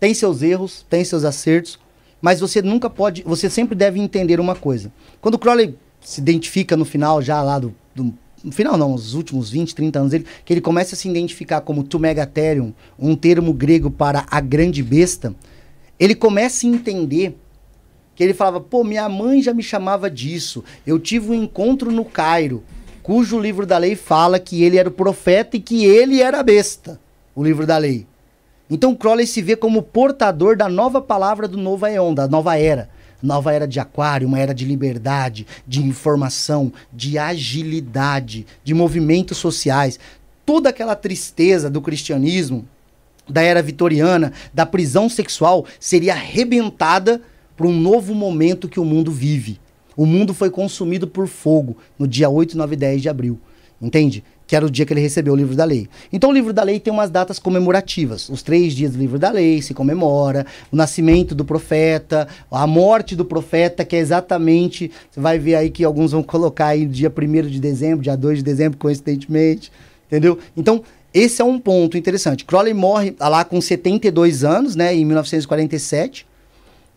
Tem 0.00 0.12
seus 0.12 0.42
erros, 0.42 0.84
tem 0.90 1.04
seus 1.04 1.24
acertos, 1.24 1.78
mas 2.20 2.40
você 2.40 2.60
nunca 2.60 2.90
pode, 2.90 3.22
você 3.22 3.48
sempre 3.48 3.76
deve 3.76 4.00
entender 4.00 4.40
uma 4.40 4.56
coisa. 4.56 4.90
Quando 5.20 5.34
o 5.34 5.38
Crowley 5.38 5.76
se 6.00 6.20
identifica 6.20 6.76
no 6.76 6.84
final 6.84 7.22
já 7.22 7.40
lá 7.42 7.60
do, 7.60 7.72
do 7.94 8.12
no 8.44 8.52
final 8.52 8.76
não, 8.76 8.94
os 8.94 9.14
últimos 9.14 9.50
20, 9.50 9.74
30 9.74 9.98
anos 9.98 10.10
dele, 10.10 10.26
que 10.44 10.52
ele 10.52 10.60
começa 10.60 10.94
a 10.94 10.98
se 10.98 11.08
identificar 11.08 11.60
como 11.60 11.82
tu 11.82 11.98
megatherium, 11.98 12.72
um 12.98 13.16
termo 13.16 13.52
grego 13.52 13.90
para 13.90 14.26
a 14.30 14.40
grande 14.40 14.82
besta, 14.82 15.34
ele 15.98 16.14
começa 16.14 16.66
a 16.66 16.70
entender 16.70 17.36
que 18.14 18.24
ele 18.24 18.34
falava, 18.34 18.60
pô, 18.60 18.82
minha 18.82 19.08
mãe 19.08 19.40
já 19.40 19.54
me 19.54 19.62
chamava 19.62 20.10
disso. 20.10 20.64
Eu 20.86 20.98
tive 20.98 21.30
um 21.30 21.34
encontro 21.34 21.90
no 21.90 22.04
Cairo, 22.04 22.64
cujo 23.02 23.38
livro 23.38 23.64
da 23.64 23.78
lei 23.78 23.94
fala 23.94 24.38
que 24.38 24.62
ele 24.62 24.76
era 24.76 24.88
o 24.88 24.92
profeta 24.92 25.56
e 25.56 25.60
que 25.60 25.84
ele 25.84 26.20
era 26.20 26.40
a 26.40 26.42
besta, 26.42 27.00
o 27.34 27.44
livro 27.44 27.66
da 27.66 27.78
lei. 27.78 28.06
Então 28.70 28.94
Crowley 28.94 29.26
se 29.26 29.40
vê 29.40 29.56
como 29.56 29.82
portador 29.82 30.56
da 30.56 30.68
nova 30.68 31.00
palavra 31.00 31.48
do 31.48 31.56
novo 31.56 31.86
Aeon, 31.86 32.12
da 32.12 32.28
nova 32.28 32.58
era. 32.58 32.90
Nova 33.22 33.52
era 33.52 33.66
de 33.66 33.80
aquário, 33.80 34.28
uma 34.28 34.38
era 34.38 34.54
de 34.54 34.64
liberdade, 34.64 35.46
de 35.66 35.82
informação, 35.82 36.72
de 36.92 37.18
agilidade, 37.18 38.46
de 38.62 38.74
movimentos 38.74 39.38
sociais. 39.38 39.98
Toda 40.46 40.68
aquela 40.68 40.94
tristeza 40.94 41.68
do 41.68 41.80
cristianismo, 41.80 42.66
da 43.28 43.42
era 43.42 43.62
vitoriana, 43.62 44.32
da 44.54 44.64
prisão 44.64 45.08
sexual, 45.08 45.66
seria 45.78 46.14
arrebentada 46.14 47.20
para 47.56 47.66
um 47.66 47.78
novo 47.78 48.14
momento 48.14 48.68
que 48.68 48.80
o 48.80 48.84
mundo 48.84 49.10
vive. 49.10 49.60
O 49.96 50.06
mundo 50.06 50.32
foi 50.32 50.48
consumido 50.48 51.08
por 51.08 51.26
fogo 51.26 51.76
no 51.98 52.06
dia 52.06 52.30
8, 52.30 52.56
9 52.56 52.74
e 52.74 52.76
10 52.76 53.02
de 53.02 53.08
abril. 53.08 53.40
Entende? 53.82 54.22
Que 54.48 54.56
era 54.56 54.66
o 54.66 54.70
dia 54.70 54.84
que 54.84 54.92
ele 54.92 55.00
recebeu 55.00 55.34
o 55.34 55.36
livro 55.36 55.54
da 55.54 55.64
lei. 55.64 55.88
Então 56.12 56.30
o 56.30 56.32
livro 56.32 56.52
da 56.52 56.64
lei 56.64 56.80
tem 56.80 56.92
umas 56.92 57.10
datas 57.10 57.38
comemorativas. 57.38 58.28
Os 58.28 58.42
três 58.42 58.72
dias 58.72 58.92
do 58.92 58.98
livro 58.98 59.18
da 59.18 59.30
lei 59.30 59.62
se 59.62 59.72
comemora, 59.72 60.44
o 60.72 60.76
nascimento 60.76 61.34
do 61.34 61.44
profeta, 61.44 62.26
a 62.50 62.66
morte 62.66 63.14
do 63.14 63.24
profeta, 63.24 63.84
que 63.84 63.94
é 63.94 64.00
exatamente. 64.00 64.90
Você 65.10 65.20
vai 65.20 65.38
ver 65.38 65.54
aí 65.54 65.70
que 65.70 65.84
alguns 65.84 66.10
vão 66.10 66.22
colocar 66.22 66.68
aí 66.68 66.86
dia 66.86 67.12
1 67.16 67.48
de 67.48 67.60
dezembro, 67.60 68.02
dia 68.02 68.16
2 68.16 68.38
de 68.38 68.44
dezembro, 68.44 68.78
coincidentemente. 68.78 69.70
Entendeu? 70.08 70.38
Então, 70.56 70.82
esse 71.12 71.40
é 71.40 71.44
um 71.44 71.58
ponto 71.58 71.96
interessante. 71.96 72.44
Crowley 72.44 72.74
morre 72.74 73.14
lá 73.20 73.44
com 73.44 73.60
72 73.60 74.44
anos, 74.44 74.74
né, 74.74 74.94
em 74.94 75.04
1947. 75.04 76.26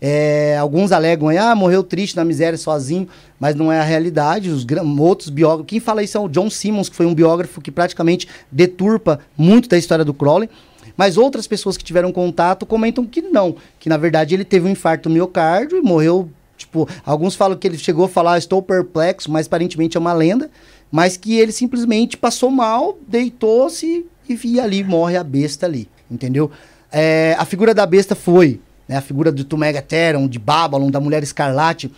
É, 0.04 0.58
alguns 0.58 0.92
alegam 0.92 1.28
aí, 1.28 1.38
ah, 1.38 1.54
morreu 1.54 1.84
triste 1.84 2.16
na 2.16 2.26
miséria 2.26 2.58
sozinho, 2.58 3.08
mas 3.40 3.54
não 3.54 3.72
é 3.72 3.80
a 3.80 3.84
realidade. 3.84 4.50
Os 4.50 4.66
outros 4.98 5.30
biógrafos, 5.30 5.68
quem 5.68 5.80
fala 5.80 6.02
isso 6.02 6.18
é 6.18 6.20
o 6.20 6.28
John 6.28 6.50
Simmons, 6.50 6.90
que 6.90 6.96
foi 6.96 7.06
um 7.06 7.14
biógrafo 7.14 7.62
que 7.62 7.70
praticamente 7.70 8.28
deturpa 8.52 9.20
muito 9.38 9.70
da 9.70 9.78
história 9.78 10.04
do 10.04 10.14
Crowley. 10.14 10.50
Mas 10.98 11.18
outras 11.18 11.46
pessoas 11.46 11.78
que 11.78 11.84
tiveram 11.84 12.12
contato 12.12 12.66
comentam 12.66 13.06
que 13.06 13.22
não, 13.22 13.56
que 13.80 13.88
na 13.88 13.98
verdade 13.98 14.34
ele 14.34 14.44
teve 14.44 14.68
um 14.68 14.72
infarto 14.72 15.10
miocárdio 15.10 15.78
e 15.78 15.82
morreu. 15.82 16.30
Tipo, 16.58 16.88
alguns 17.06 17.36
falam 17.36 17.58
que 17.58 17.68
ele 17.68 17.78
chegou 17.78 18.06
a 18.06 18.10
falar, 18.10 18.38
estou 18.38 18.62
perplexo, 18.62 19.32
mas 19.32 19.46
aparentemente 19.46 19.98
é 19.98 20.00
uma 20.00 20.14
lenda. 20.14 20.50
Mas 20.92 21.16
que 21.16 21.38
ele 21.38 21.52
simplesmente 21.52 22.18
passou 22.18 22.50
mal, 22.50 22.98
deitou-se 23.08 24.06
e 24.28 24.36
via 24.36 24.64
ali, 24.64 24.84
morre 24.84 25.16
a 25.16 25.24
besta 25.24 25.66
ali, 25.66 25.88
entendeu? 26.10 26.52
É, 26.92 27.36
a 27.38 27.46
figura 27.46 27.74
da 27.74 27.86
besta 27.86 28.16
foi 28.16 28.60
né, 28.92 28.98
a 28.98 29.02
figura 29.02 29.32
do 29.32 29.45
Tumegatheron, 29.45 30.28
de 30.28 30.38
Babylon, 30.38 30.92
da 30.92 31.00
Mulher 31.00 31.24
Escarlate, 31.24 31.90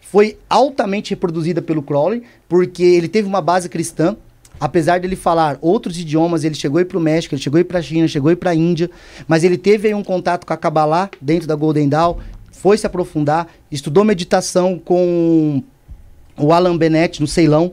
foi 0.00 0.36
altamente 0.48 1.10
reproduzida 1.10 1.62
pelo 1.62 1.80
Crowley, 1.80 2.24
porque 2.48 2.82
ele 2.82 3.06
teve 3.06 3.28
uma 3.28 3.40
base 3.40 3.68
cristã, 3.68 4.16
apesar 4.58 4.98
dele 4.98 5.14
falar 5.14 5.58
outros 5.60 5.96
idiomas, 5.96 6.42
ele 6.42 6.56
chegou 6.56 6.78
a 6.78 6.82
ir 6.82 6.86
para 6.86 6.98
o 6.98 7.00
México, 7.00 7.36
ele 7.36 7.40
chegou 7.40 7.58
a 7.58 7.60
ir 7.60 7.64
para 7.64 7.78
a 7.78 7.82
China, 7.82 8.08
chegou 8.08 8.30
a 8.30 8.32
ir 8.32 8.36
para 8.36 8.50
a 8.50 8.54
Índia, 8.54 8.90
mas 9.28 9.44
ele 9.44 9.56
teve 9.56 9.86
aí 9.86 9.94
um 9.94 10.02
contato 10.02 10.44
com 10.44 10.52
a 10.52 10.56
Kabbalah 10.56 11.08
dentro 11.20 11.46
da 11.46 11.54
Golden 11.54 11.88
Dawn, 11.88 12.16
foi 12.50 12.76
se 12.76 12.84
aprofundar, 12.84 13.46
estudou 13.70 14.02
meditação 14.02 14.76
com 14.76 15.62
o 16.36 16.52
Alan 16.52 16.76
Bennett 16.76 17.20
no 17.20 17.28
Ceilão, 17.28 17.72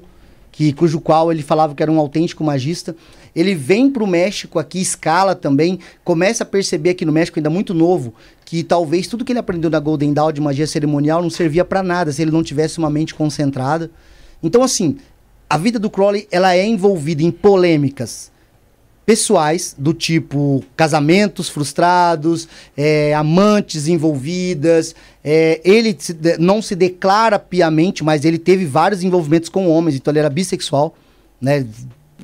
que, 0.51 0.71
cujo 0.71 1.01
qual 1.01 1.31
ele 1.31 1.41
falava 1.41 1.73
que 1.73 1.81
era 1.81 1.91
um 1.91 1.99
autêntico 1.99 2.43
magista. 2.43 2.95
Ele 3.35 3.55
vem 3.55 3.89
para 3.89 4.03
o 4.03 4.07
México 4.07 4.59
aqui, 4.59 4.79
escala 4.79 5.35
também, 5.35 5.79
começa 6.03 6.43
a 6.43 6.47
perceber 6.47 6.91
aqui 6.91 7.05
no 7.05 7.11
México, 7.11 7.39
ainda 7.39 7.49
muito 7.49 7.73
novo, 7.73 8.13
que 8.45 8.63
talvez 8.63 9.07
tudo 9.07 9.25
que 9.25 9.31
ele 9.31 9.39
aprendeu 9.39 9.69
na 9.69 9.79
Golden 9.79 10.13
Dawn 10.13 10.31
de 10.31 10.41
magia 10.41 10.67
cerimonial 10.67 11.21
não 11.21 11.29
servia 11.29 11.65
para 11.65 11.83
nada 11.83 12.11
se 12.11 12.21
ele 12.21 12.31
não 12.31 12.43
tivesse 12.43 12.77
uma 12.77 12.89
mente 12.89 13.13
concentrada. 13.13 13.91
Então, 14.41 14.63
assim, 14.63 14.97
a 15.49 15.57
vida 15.57 15.79
do 15.79 15.89
Crowley 15.89 16.27
ela 16.31 16.55
é 16.55 16.65
envolvida 16.65 17.23
em 17.23 17.31
polêmicas 17.31 18.31
pessoais, 19.07 19.73
do 19.77 19.93
tipo 19.93 20.61
casamentos 20.75 21.47
frustrados, 21.47 22.45
é, 22.75 23.13
amantes 23.15 23.87
envolvidas. 23.87 24.93
é, 25.23 25.61
ele 25.63 25.95
se 25.97 26.13
não 26.37 26.61
se 26.61 26.75
declara 26.75 27.39
piamente, 27.39 28.03
mas 28.03 28.25
ele 28.25 28.37
teve 28.37 28.65
vários 28.65 29.03
envolvimentos 29.03 29.47
com 29.47 29.69
homens, 29.69 29.95
então 29.95 30.11
ele 30.11 30.19
era 30.19 30.29
bissexual, 30.29 30.93
né? 31.39 31.65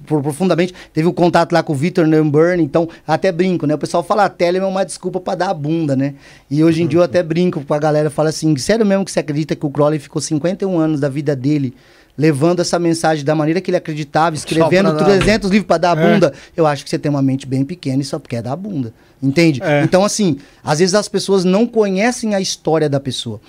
Profundamente. 0.05 0.73
Teve 0.93 1.07
um 1.07 1.13
contato 1.13 1.51
lá 1.53 1.63
com 1.63 1.73
o 1.73 1.75
Victor 1.75 2.05
Nurburn, 2.07 2.61
então 2.63 2.87
até 3.07 3.31
brinco, 3.31 3.65
né? 3.65 3.75
O 3.75 3.77
pessoal 3.77 4.03
fala, 4.03 4.25
a 4.25 4.29
Telemann 4.29 4.67
é 4.67 4.71
uma 4.71 4.85
desculpa 4.85 5.19
pra 5.19 5.35
dar 5.35 5.49
a 5.49 5.53
bunda, 5.53 5.95
né? 5.95 6.13
E 6.49 6.63
hoje 6.63 6.83
em 6.83 6.87
dia 6.87 6.99
eu 6.99 7.03
até 7.03 7.21
brinco 7.23 7.63
com 7.63 7.73
a 7.73 7.79
galera, 7.79 8.09
fala 8.09 8.29
assim, 8.29 8.55
sério 8.57 8.85
mesmo 8.85 9.05
que 9.05 9.11
você 9.11 9.19
acredita 9.19 9.55
que 9.55 9.65
o 9.65 9.69
Crowley 9.69 9.99
ficou 9.99 10.21
51 10.21 10.77
anos 10.79 10.99
da 10.99 11.09
vida 11.09 11.35
dele 11.35 11.73
levando 12.15 12.59
essa 12.59 12.77
mensagem 12.77 13.25
da 13.25 13.33
maneira 13.33 13.59
que 13.59 13.71
ele 13.71 13.77
acreditava, 13.77 14.35
escrevendo 14.35 14.89
pra 14.91 14.99
dar- 14.99 15.17
300 15.17 15.49
livros 15.49 15.65
pra 15.67 15.79
dar 15.79 15.91
a 15.91 15.95
bunda? 15.95 16.31
Eu 16.55 16.67
acho 16.67 16.83
que 16.83 16.89
você 16.91 16.99
tem 16.99 17.09
uma 17.09 17.23
mente 17.23 17.47
bem 17.47 17.65
pequena 17.65 18.03
e 18.03 18.05
só 18.05 18.19
quer 18.19 18.43
dar 18.43 18.51
a 18.51 18.55
bunda, 18.55 18.93
entende? 19.21 19.59
É. 19.63 19.81
Então 19.83 20.05
assim, 20.05 20.37
às 20.63 20.77
vezes 20.77 20.93
as 20.93 21.07
pessoas 21.07 21.43
não 21.43 21.65
conhecem 21.65 22.35
a 22.35 22.39
história 22.39 22.87
da 22.87 22.99
pessoa. 22.99 23.41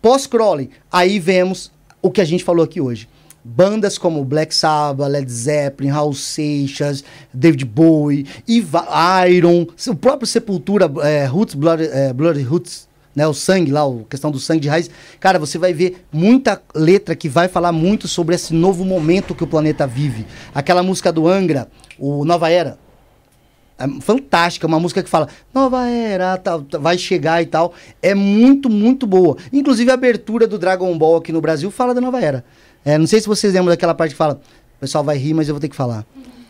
Pós-Crowley, 0.00 0.70
aí 0.90 1.18
vemos 1.18 1.70
o 2.00 2.10
que 2.10 2.20
a 2.20 2.24
gente 2.24 2.42
falou 2.42 2.64
aqui 2.64 2.80
hoje. 2.80 3.08
Bandas 3.44 3.98
como 3.98 4.24
Black 4.24 4.54
Sabbath, 4.54 5.08
Led 5.10 5.30
Zeppelin, 5.30 5.90
Raul 5.90 6.14
Seixas, 6.14 7.02
David 7.34 7.64
Bowie, 7.64 8.26
e 8.46 8.60
va- 8.60 9.26
Iron, 9.28 9.66
o 9.88 9.94
próprio 9.96 10.26
Sepultura, 10.26 10.90
é, 11.02 11.24
Roots, 11.26 11.54
Blood, 11.54 11.82
é, 11.84 12.12
Roots, 12.42 12.88
né, 13.14 13.26
o 13.26 13.34
sangue 13.34 13.70
lá, 13.70 13.82
a 13.82 14.04
questão 14.08 14.30
do 14.30 14.38
sangue 14.38 14.60
de 14.60 14.68
raiz. 14.68 14.88
Cara, 15.20 15.38
você 15.38 15.58
vai 15.58 15.72
ver 15.72 16.04
muita 16.12 16.62
letra 16.74 17.14
que 17.16 17.28
vai 17.28 17.48
falar 17.48 17.72
muito 17.72 18.08
sobre 18.08 18.34
esse 18.34 18.54
novo 18.54 18.84
momento 18.84 19.34
que 19.34 19.44
o 19.44 19.46
planeta 19.46 19.86
vive. 19.86 20.26
Aquela 20.54 20.82
música 20.82 21.12
do 21.12 21.28
Angra, 21.28 21.68
o 21.98 22.24
Nova 22.24 22.48
Era, 22.48 22.78
é 23.78 24.00
fantástica, 24.00 24.66
uma 24.66 24.78
música 24.78 25.02
que 25.02 25.10
fala 25.10 25.28
nova 25.52 25.88
era, 25.88 26.36
tal, 26.36 26.62
tal, 26.62 26.80
vai 26.80 26.96
chegar 26.96 27.42
e 27.42 27.46
tal. 27.46 27.74
É 28.00 28.14
muito, 28.14 28.70
muito 28.70 29.06
boa. 29.06 29.36
Inclusive 29.52 29.90
a 29.90 29.94
abertura 29.94 30.46
do 30.46 30.56
Dragon 30.58 30.96
Ball 30.96 31.16
aqui 31.16 31.32
no 31.32 31.40
Brasil 31.40 31.70
fala 31.70 31.92
da 31.92 32.00
nova 32.00 32.20
era. 32.20 32.44
É, 32.84 32.98
não 32.98 33.06
sei 33.06 33.20
se 33.20 33.28
vocês 33.28 33.52
lembram 33.52 33.70
daquela 33.70 33.94
parte 33.94 34.12
que 34.12 34.16
fala, 34.16 34.40
o 34.76 34.80
pessoal 34.80 35.04
vai 35.04 35.16
rir, 35.16 35.34
mas 35.34 35.48
eu 35.48 35.54
vou 35.54 35.60
ter 35.60 35.68
que 35.68 35.76
falar. 35.76 36.04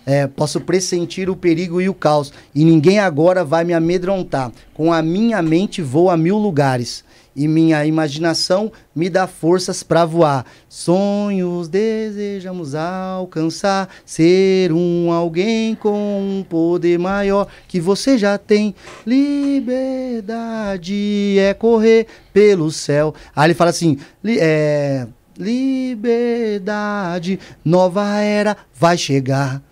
É, 0.04 0.26
posso 0.26 0.60
pressentir 0.60 1.30
o 1.30 1.36
perigo 1.36 1.80
e 1.80 1.88
o 1.88 1.94
caos, 1.94 2.32
e 2.54 2.64
ninguém 2.64 2.98
agora 2.98 3.44
vai 3.44 3.64
me 3.64 3.72
amedrontar. 3.72 4.50
Com 4.74 4.92
a 4.92 5.00
minha 5.00 5.40
mente 5.40 5.80
vou 5.80 6.10
a 6.10 6.16
mil 6.16 6.36
lugares, 6.38 7.04
e 7.34 7.48
minha 7.48 7.84
imaginação 7.86 8.70
me 8.94 9.08
dá 9.08 9.26
forças 9.26 9.82
pra 9.82 10.04
voar. 10.04 10.44
Sonhos 10.68 11.66
desejamos 11.68 12.74
alcançar, 12.74 13.88
ser 14.04 14.70
um 14.72 15.10
alguém 15.10 15.74
com 15.74 16.20
um 16.20 16.44
poder 16.48 16.98
maior 16.98 17.48
que 17.66 17.80
você 17.80 18.18
já 18.18 18.36
tem. 18.36 18.74
Liberdade 19.06 20.94
é 21.38 21.54
correr 21.54 22.06
pelo 22.32 22.70
céu. 22.70 23.14
Aí 23.34 23.46
ele 23.46 23.54
fala 23.54 23.70
assim: 23.70 23.96
é, 24.24 25.06
liberdade, 25.38 27.38
nova 27.64 28.18
era 28.20 28.56
vai 28.74 28.96
chegar. 28.96 29.62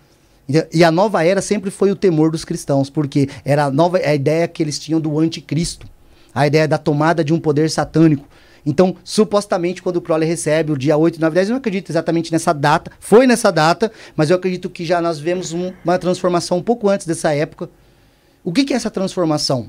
E- 0.49 0.67
E 0.73 0.83
a 0.83 0.91
nova 0.91 1.23
era 1.23 1.41
sempre 1.41 1.71
foi 1.71 1.91
o 1.91 1.95
temor 1.95 2.31
dos 2.31 2.43
cristãos, 2.45 2.89
porque 2.89 3.29
era 3.45 3.65
a 3.65 3.71
nova 3.71 3.97
a 3.97 4.13
ideia 4.13 4.47
que 4.47 4.61
eles 4.61 4.79
tinham 4.79 4.99
do 4.99 5.19
anticristo, 5.19 5.87
a 6.33 6.45
ideia 6.47 6.67
da 6.67 6.77
tomada 6.77 7.23
de 7.23 7.33
um 7.33 7.39
poder 7.39 7.69
satânico. 7.69 8.27
Então, 8.65 8.95
supostamente, 9.03 9.81
quando 9.81 9.97
o 9.97 10.01
Crowley 10.01 10.27
recebe 10.29 10.71
o 10.71 10.77
dia 10.77 10.95
8 10.95 11.19
9 11.19 11.33
10, 11.33 11.49
eu 11.49 11.53
não 11.53 11.57
acredito 11.57 11.91
exatamente 11.91 12.31
nessa 12.31 12.53
data, 12.53 12.91
foi 12.99 13.25
nessa 13.25 13.51
data, 13.51 13.91
mas 14.15 14.29
eu 14.29 14.35
acredito 14.35 14.69
que 14.69 14.85
já 14.85 15.01
nós 15.01 15.19
vemos 15.19 15.51
um- 15.51 15.73
uma 15.83 15.97
transformação 15.97 16.59
um 16.59 16.63
pouco 16.63 16.87
antes 16.87 17.07
dessa 17.07 17.33
época. 17.33 17.69
O 18.43 18.51
que, 18.53 18.63
que 18.63 18.73
é 18.73 18.75
essa 18.75 18.91
transformação? 18.91 19.67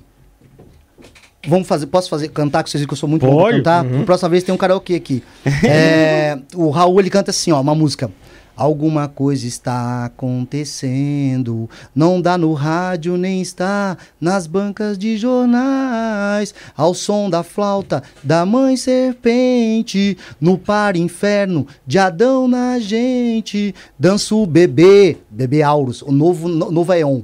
Vamos 1.47 1.67
fazer, 1.67 1.87
posso 1.87 2.09
fazer, 2.09 2.29
cantar, 2.29 2.63
que 2.63 2.71
vocês 2.71 2.81
viram 2.81 2.89
que 2.89 2.95
eu 2.95 2.99
sou 2.99 3.09
muito 3.09 3.27
bom 3.27 3.35
pra 3.35 3.45
Pode, 3.45 3.57
cantar? 3.59 3.85
Na 3.85 4.05
próxima 4.05 4.29
vez 4.29 4.45
tem 4.45 4.55
um 4.55 4.59
karaokê 4.59 4.95
aqui. 4.95 5.23
É, 5.65 6.39
o 6.55 6.71
Raul, 6.71 7.01
ele 7.01 7.11
canta 7.11 7.31
assim, 7.31 7.51
ó, 7.51 7.61
uma 7.61 7.75
música. 7.75 8.11
Alguma 8.55 9.09
coisa 9.09 9.47
está 9.47 10.05
acontecendo, 10.05 11.71
não 11.95 12.21
dá 12.21 12.37
no 12.37 12.53
rádio 12.53 13.17
nem 13.17 13.41
está 13.41 13.97
nas 14.21 14.47
bancas 14.47 14.99
de 14.99 15.17
jornais, 15.17 16.55
ao 16.77 16.93
som 16.93 17.31
da 17.31 17.43
flauta 17.43 18.03
da 18.23 18.45
mãe 18.45 18.77
serpente, 18.77 20.19
no 20.39 20.59
par 20.59 20.97
inferno 20.97 21.67
de 21.87 21.99
Adão 21.99 22.47
na 22.47 22.79
gente, 22.79 23.75
dança 23.99 24.35
o 24.35 24.47
bebê, 24.47 25.17
bebê 25.31 25.63
Aurus, 25.63 26.03
o 26.03 26.13
novo, 26.13 26.47
no, 26.47 26.71
novo 26.71 26.93
Aeon. 26.93 27.23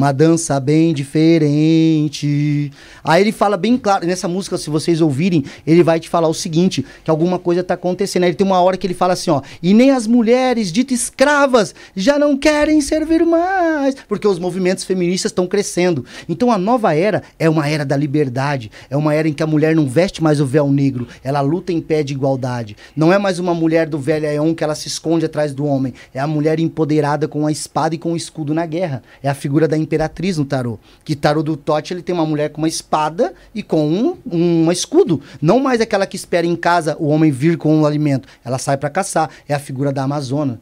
Uma 0.00 0.12
dança 0.12 0.58
bem 0.58 0.94
diferente. 0.94 2.72
Aí 3.04 3.20
ele 3.20 3.32
fala 3.32 3.58
bem 3.58 3.76
claro, 3.76 4.06
nessa 4.06 4.26
música, 4.26 4.56
se 4.56 4.70
vocês 4.70 5.02
ouvirem, 5.02 5.44
ele 5.66 5.82
vai 5.82 6.00
te 6.00 6.08
falar 6.08 6.26
o 6.26 6.32
seguinte: 6.32 6.82
que 7.04 7.10
alguma 7.10 7.38
coisa 7.38 7.62
tá 7.62 7.74
acontecendo. 7.74 8.22
Aí 8.22 8.30
ele 8.30 8.36
tem 8.36 8.46
uma 8.46 8.62
hora 8.62 8.78
que 8.78 8.86
ele 8.86 8.94
fala 8.94 9.12
assim, 9.12 9.30
ó, 9.30 9.42
e 9.62 9.74
nem 9.74 9.90
as 9.90 10.06
mulheres 10.06 10.72
ditas 10.72 10.98
escravas 10.98 11.74
já 11.94 12.18
não 12.18 12.34
querem 12.34 12.80
servir 12.80 13.26
mais, 13.26 13.94
porque 14.08 14.26
os 14.26 14.38
movimentos 14.38 14.84
feministas 14.84 15.32
estão 15.32 15.46
crescendo. 15.46 16.02
Então 16.26 16.50
a 16.50 16.56
nova 16.56 16.94
era 16.94 17.22
é 17.38 17.50
uma 17.50 17.68
era 17.68 17.84
da 17.84 17.94
liberdade, 17.94 18.70
é 18.88 18.96
uma 18.96 19.12
era 19.12 19.28
em 19.28 19.34
que 19.34 19.42
a 19.42 19.46
mulher 19.46 19.76
não 19.76 19.86
veste 19.86 20.22
mais 20.22 20.40
o 20.40 20.46
véu 20.46 20.70
negro, 20.70 21.06
ela 21.22 21.42
luta 21.42 21.74
em 21.74 21.80
pé 21.82 22.02
de 22.02 22.14
igualdade. 22.14 22.74
Não 22.96 23.12
é 23.12 23.18
mais 23.18 23.38
uma 23.38 23.52
mulher 23.52 23.86
do 23.86 23.98
velho 23.98 24.26
Aeon 24.26 24.54
que 24.54 24.64
ela 24.64 24.74
se 24.74 24.88
esconde 24.88 25.26
atrás 25.26 25.52
do 25.52 25.66
homem, 25.66 25.92
é 26.14 26.20
a 26.20 26.26
mulher 26.26 26.58
empoderada 26.58 27.28
com 27.28 27.46
a 27.46 27.52
espada 27.52 27.94
e 27.94 27.98
com 27.98 28.14
o 28.14 28.16
escudo 28.16 28.54
na 28.54 28.64
guerra. 28.64 29.02
É 29.22 29.28
a 29.28 29.34
figura 29.34 29.68
da 29.68 29.76
imperatriz 29.90 30.38
no 30.38 30.44
tarô. 30.44 30.78
Que 31.04 31.16
tarô 31.16 31.42
do 31.42 31.56
Tote 31.56 31.92
ele 31.92 32.02
tem 32.02 32.14
uma 32.14 32.24
mulher 32.24 32.50
com 32.50 32.58
uma 32.58 32.68
espada 32.68 33.34
e 33.52 33.60
com 33.60 33.88
um, 33.88 34.16
um 34.30 34.70
escudo. 34.70 35.20
Não 35.42 35.58
mais 35.58 35.80
aquela 35.80 36.06
que 36.06 36.14
espera 36.14 36.46
em 36.46 36.54
casa 36.54 36.96
o 37.00 37.08
homem 37.08 37.32
vir 37.32 37.58
com 37.58 37.80
o 37.80 37.86
alimento. 37.86 38.28
Ela 38.44 38.58
sai 38.58 38.76
para 38.76 38.88
caçar. 38.88 39.28
É 39.48 39.54
a 39.54 39.58
figura 39.58 39.92
da 39.92 40.04
Amazona. 40.04 40.60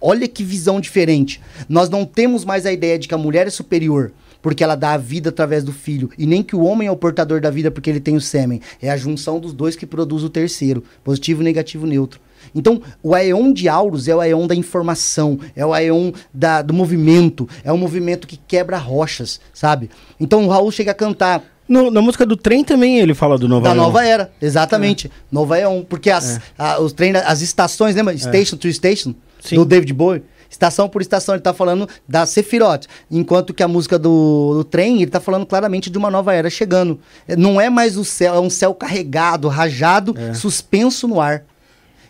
Olha 0.00 0.26
que 0.26 0.42
visão 0.42 0.80
diferente. 0.80 1.40
Nós 1.68 1.90
não 1.90 2.06
temos 2.06 2.44
mais 2.44 2.64
a 2.64 2.72
ideia 2.72 2.98
de 2.98 3.06
que 3.06 3.14
a 3.14 3.18
mulher 3.18 3.46
é 3.46 3.50
superior 3.50 4.12
porque 4.42 4.62
ela 4.62 4.76
dá 4.76 4.92
a 4.92 4.96
vida 4.96 5.30
através 5.30 5.64
do 5.64 5.72
filho, 5.72 6.08
e 6.16 6.24
nem 6.24 6.40
que 6.40 6.54
o 6.54 6.62
homem 6.62 6.86
é 6.86 6.90
o 6.90 6.96
portador 6.96 7.40
da 7.40 7.50
vida 7.50 7.68
porque 7.68 7.90
ele 7.90 7.98
tem 7.98 8.14
o 8.14 8.20
sêmen. 8.20 8.60
É 8.80 8.88
a 8.88 8.96
junção 8.96 9.40
dos 9.40 9.52
dois 9.52 9.74
que 9.74 9.84
produz 9.84 10.22
o 10.22 10.30
terceiro, 10.30 10.84
positivo, 11.02 11.42
negativo, 11.42 11.84
neutro. 11.84 12.20
Então, 12.54 12.80
o 13.02 13.14
Aeon 13.14 13.52
de 13.52 13.68
Aurus 13.68 14.08
é 14.08 14.14
o 14.14 14.20
Aeon 14.20 14.46
da 14.46 14.54
informação, 14.54 15.38
é 15.54 15.64
o 15.64 15.72
Aeon 15.72 16.12
da, 16.32 16.62
do 16.62 16.72
movimento, 16.74 17.48
é 17.64 17.72
um 17.72 17.76
movimento 17.78 18.26
que 18.26 18.36
quebra 18.36 18.76
rochas, 18.78 19.40
sabe? 19.52 19.90
Então 20.18 20.44
o 20.44 20.48
Raul 20.48 20.70
chega 20.70 20.90
a 20.90 20.94
cantar 20.94 21.42
No- 21.68 21.90
na 21.90 22.00
música 22.00 22.24
do 22.24 22.36
trem 22.36 22.62
também 22.62 22.98
ele 22.98 23.12
fala 23.12 23.36
do 23.36 23.48
Nova 23.48 23.64
da 23.68 23.74
nova 23.74 24.04
era, 24.04 24.30
exatamente. 24.40 25.10
Nova 25.32 25.56
Aeon, 25.56 25.82
porque 25.82 26.10
as, 26.10 26.40
a- 26.56 26.78
os 26.80 26.92
treina, 26.92 27.20
as 27.20 27.40
estações, 27.42 27.94
lembra? 27.96 28.16
Station 28.16 28.56
to 28.56 28.72
Station, 28.72 29.14
Sim. 29.40 29.56
do 29.56 29.64
David 29.64 29.92
Bowie. 29.92 30.22
Estação 30.48 30.88
por 30.88 31.02
estação, 31.02 31.34
ele 31.34 31.42
tá 31.42 31.52
falando 31.52 31.88
da 32.08 32.24
Sephiroth. 32.24 32.84
Enquanto 33.10 33.52
que 33.52 33.64
a 33.64 33.68
música 33.68 33.98
do, 33.98 34.54
do 34.58 34.62
trem, 34.64 35.02
ele 35.02 35.10
tá 35.10 35.18
falando 35.18 35.44
claramente 35.44 35.90
de 35.90 35.98
uma 35.98 36.08
nova 36.08 36.32
era 36.32 36.48
chegando. 36.48 37.00
É, 37.26 37.34
Não 37.34 37.60
é 37.60 37.68
mais 37.68 37.96
o 37.96 38.04
céu, 38.04 38.36
é 38.36 38.38
um 38.40 38.48
céu 38.48 38.72
carregado, 38.72 39.48
rajado, 39.48 40.14
suspenso 40.34 41.08
no 41.08 41.20
ar. 41.20 41.42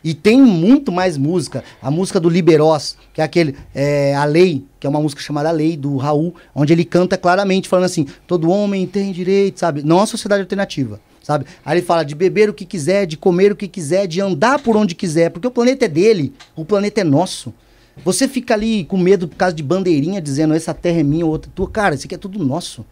E 0.02 0.14
tem 0.14 0.40
muito 0.40 0.90
mais 0.90 1.16
música. 1.16 1.64
A 1.80 1.90
música 1.90 2.18
do 2.20 2.28
Liberós, 2.28 2.96
que 3.12 3.20
é 3.20 3.24
aquele. 3.24 3.56
é, 3.74 4.14
a 4.14 4.24
Lei, 4.24 4.64
que 4.78 4.86
é 4.86 4.90
uma 4.90 5.00
música 5.00 5.20
chamada 5.20 5.50
Lei, 5.50 5.76
do 5.76 5.96
Raul, 5.96 6.34
onde 6.54 6.72
ele 6.72 6.84
canta 6.84 7.16
claramente, 7.16 7.68
falando 7.68 7.86
assim: 7.86 8.06
todo 8.26 8.50
homem 8.50 8.86
tem 8.86 9.12
direito, 9.12 9.60
sabe? 9.60 9.82
Não 9.82 10.00
a 10.00 10.06
sociedade 10.06 10.42
alternativa. 10.42 11.00
Sabe? 11.22 11.44
Aí 11.64 11.78
ele 11.78 11.84
fala 11.84 12.04
de 12.04 12.14
beber 12.14 12.48
o 12.48 12.54
que 12.54 12.64
quiser, 12.64 13.04
de 13.04 13.16
comer 13.16 13.50
o 13.50 13.56
que 13.56 13.66
quiser, 13.66 14.06
de 14.06 14.20
andar 14.20 14.60
por 14.60 14.76
onde 14.76 14.94
quiser, 14.94 15.28
porque 15.30 15.48
o 15.48 15.50
planeta 15.50 15.84
é 15.84 15.88
dele, 15.88 16.32
o 16.54 16.64
planeta 16.64 17.00
é 17.00 17.04
nosso. 17.04 17.52
Você 18.04 18.28
fica 18.28 18.54
ali 18.54 18.84
com 18.84 18.96
medo 18.96 19.26
por 19.26 19.36
causa 19.36 19.54
de 19.54 19.62
bandeirinha 19.62 20.20
dizendo 20.20 20.54
essa 20.54 20.72
terra 20.72 21.00
é 21.00 21.02
minha 21.02 21.24
ou 21.24 21.32
outra 21.32 21.50
tua. 21.52 21.68
Cara, 21.68 21.94
isso 21.94 22.06
aqui 22.06 22.14
é 22.14 22.18
tudo 22.18 22.44
nosso. 22.44 22.84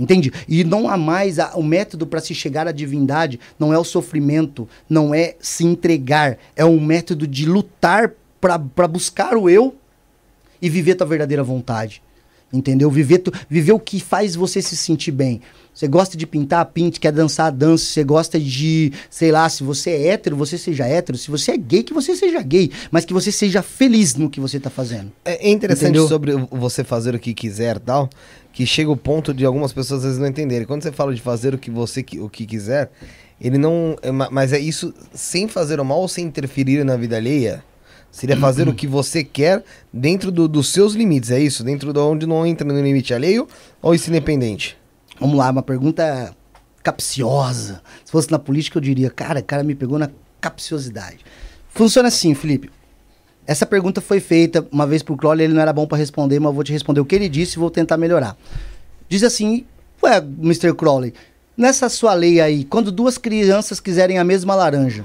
Entende? 0.00 0.32
E 0.48 0.64
não 0.64 0.88
há 0.88 0.96
mais 0.96 1.38
a- 1.38 1.52
o 1.54 1.62
método 1.62 2.06
para 2.06 2.20
se 2.20 2.34
chegar 2.34 2.66
à 2.66 2.72
divindade, 2.72 3.38
não 3.58 3.70
é 3.72 3.78
o 3.78 3.84
sofrimento, 3.84 4.66
não 4.88 5.14
é 5.14 5.34
se 5.38 5.62
entregar, 5.62 6.38
é 6.56 6.64
um 6.64 6.80
método 6.80 7.26
de 7.26 7.44
lutar 7.44 8.12
para 8.40 8.88
buscar 8.88 9.36
o 9.36 9.50
eu 9.50 9.74
e 10.62 10.70
viver 10.70 10.94
tua 10.94 11.06
verdadeira 11.06 11.44
vontade. 11.44 12.02
Entendeu? 12.52 12.90
Viver, 12.90 13.18
tu, 13.18 13.32
viver 13.48 13.70
o 13.72 13.78
que 13.78 14.00
faz 14.00 14.34
você 14.34 14.60
se 14.60 14.76
sentir 14.76 15.12
bem. 15.12 15.40
Você 15.72 15.86
gosta 15.86 16.16
de 16.16 16.26
pintar, 16.26 16.64
pinte, 16.66 16.98
quer 16.98 17.12
dançar, 17.12 17.52
dança. 17.52 17.84
Você 17.84 18.02
gosta 18.02 18.40
de, 18.40 18.92
sei 19.08 19.30
lá, 19.30 19.48
se 19.48 19.62
você 19.62 19.90
é 19.90 20.06
hétero, 20.08 20.34
você 20.36 20.58
seja 20.58 20.84
hétero. 20.84 21.16
Se 21.16 21.30
você 21.30 21.52
é 21.52 21.56
gay, 21.56 21.84
que 21.84 21.94
você 21.94 22.16
seja 22.16 22.42
gay. 22.42 22.72
Mas 22.90 23.04
que 23.04 23.12
você 23.12 23.30
seja 23.30 23.62
feliz 23.62 24.16
no 24.16 24.28
que 24.28 24.40
você 24.40 24.58
tá 24.58 24.68
fazendo. 24.68 25.12
É 25.24 25.46
é 25.46 25.50
interessante 25.52 25.90
Entendeu? 25.90 26.08
sobre 26.08 26.32
você 26.50 26.82
fazer 26.82 27.14
o 27.14 27.20
que 27.20 27.32
quiser 27.34 27.76
e 27.76 27.80
tal, 27.80 28.10
que 28.52 28.66
chega 28.66 28.90
o 28.90 28.96
ponto 28.96 29.32
de 29.32 29.44
algumas 29.44 29.72
pessoas 29.72 30.00
às 30.00 30.04
vezes 30.06 30.18
não 30.18 30.26
entenderem. 30.26 30.66
Quando 30.66 30.82
você 30.82 30.92
fala 30.92 31.14
de 31.14 31.20
fazer 31.20 31.54
o 31.54 31.58
que 31.58 31.70
você 31.70 32.04
o 32.18 32.28
que 32.28 32.44
quiser, 32.46 32.90
ele 33.40 33.56
não. 33.58 33.96
é 34.02 34.10
ma- 34.10 34.28
mas 34.30 34.52
é 34.52 34.58
isso 34.58 34.92
sem 35.14 35.46
fazer 35.48 35.80
o 35.80 35.84
mal 35.84 35.98
ou 36.00 36.08
sem 36.08 36.24
interferir 36.26 36.84
na 36.84 36.96
vida 36.96 37.16
alheia. 37.16 37.62
Seria 38.12 38.36
fazer 38.36 38.68
o 38.68 38.74
que 38.74 38.88
você 38.88 39.22
quer 39.22 39.62
dentro 39.92 40.32
do- 40.32 40.48
dos 40.48 40.72
seus 40.72 40.94
limites, 40.94 41.30
é 41.30 41.38
isso? 41.38 41.62
Dentro 41.62 41.92
de 41.92 41.98
onde 42.00 42.26
não 42.26 42.44
entra 42.44 42.66
no 42.66 42.74
limite 42.82 43.14
alheio 43.14 43.46
ou 43.80 43.94
isso 43.94 44.10
independente? 44.10 44.76
Vamos 45.20 45.36
lá, 45.38 45.48
uma 45.50 45.62
pergunta 45.62 46.34
capciosa. 46.82 47.80
Se 48.04 48.10
fosse 48.10 48.30
na 48.30 48.38
política, 48.38 48.78
eu 48.78 48.82
diria, 48.82 49.10
cara, 49.10 49.38
o 49.40 49.44
cara 49.44 49.62
me 49.62 49.74
pegou 49.76 49.98
na 49.98 50.10
capciosidade. 50.40 51.18
Funciona 51.68 52.08
assim, 52.08 52.34
Felipe. 52.34 52.68
Essa 53.50 53.66
pergunta 53.66 54.00
foi 54.00 54.20
feita 54.20 54.64
uma 54.70 54.86
vez 54.86 55.02
pro 55.02 55.16
Crowley, 55.16 55.46
ele 55.46 55.54
não 55.54 55.60
era 55.60 55.72
bom 55.72 55.84
para 55.84 55.98
responder, 55.98 56.38
mas 56.38 56.50
eu 56.50 56.54
vou 56.54 56.62
te 56.62 56.70
responder 56.70 57.00
o 57.00 57.04
que 57.04 57.16
ele 57.16 57.28
disse 57.28 57.56
e 57.56 57.58
vou 57.58 57.68
tentar 57.68 57.96
melhorar. 57.96 58.36
Diz 59.08 59.24
assim, 59.24 59.64
ué, 60.00 60.18
Mr. 60.18 60.72
Crowley, 60.72 61.12
nessa 61.56 61.88
sua 61.88 62.14
lei 62.14 62.40
aí, 62.40 62.62
quando 62.62 62.92
duas 62.92 63.18
crianças 63.18 63.80
quiserem 63.80 64.18
a 64.18 64.22
mesma 64.22 64.54
laranja, 64.54 65.04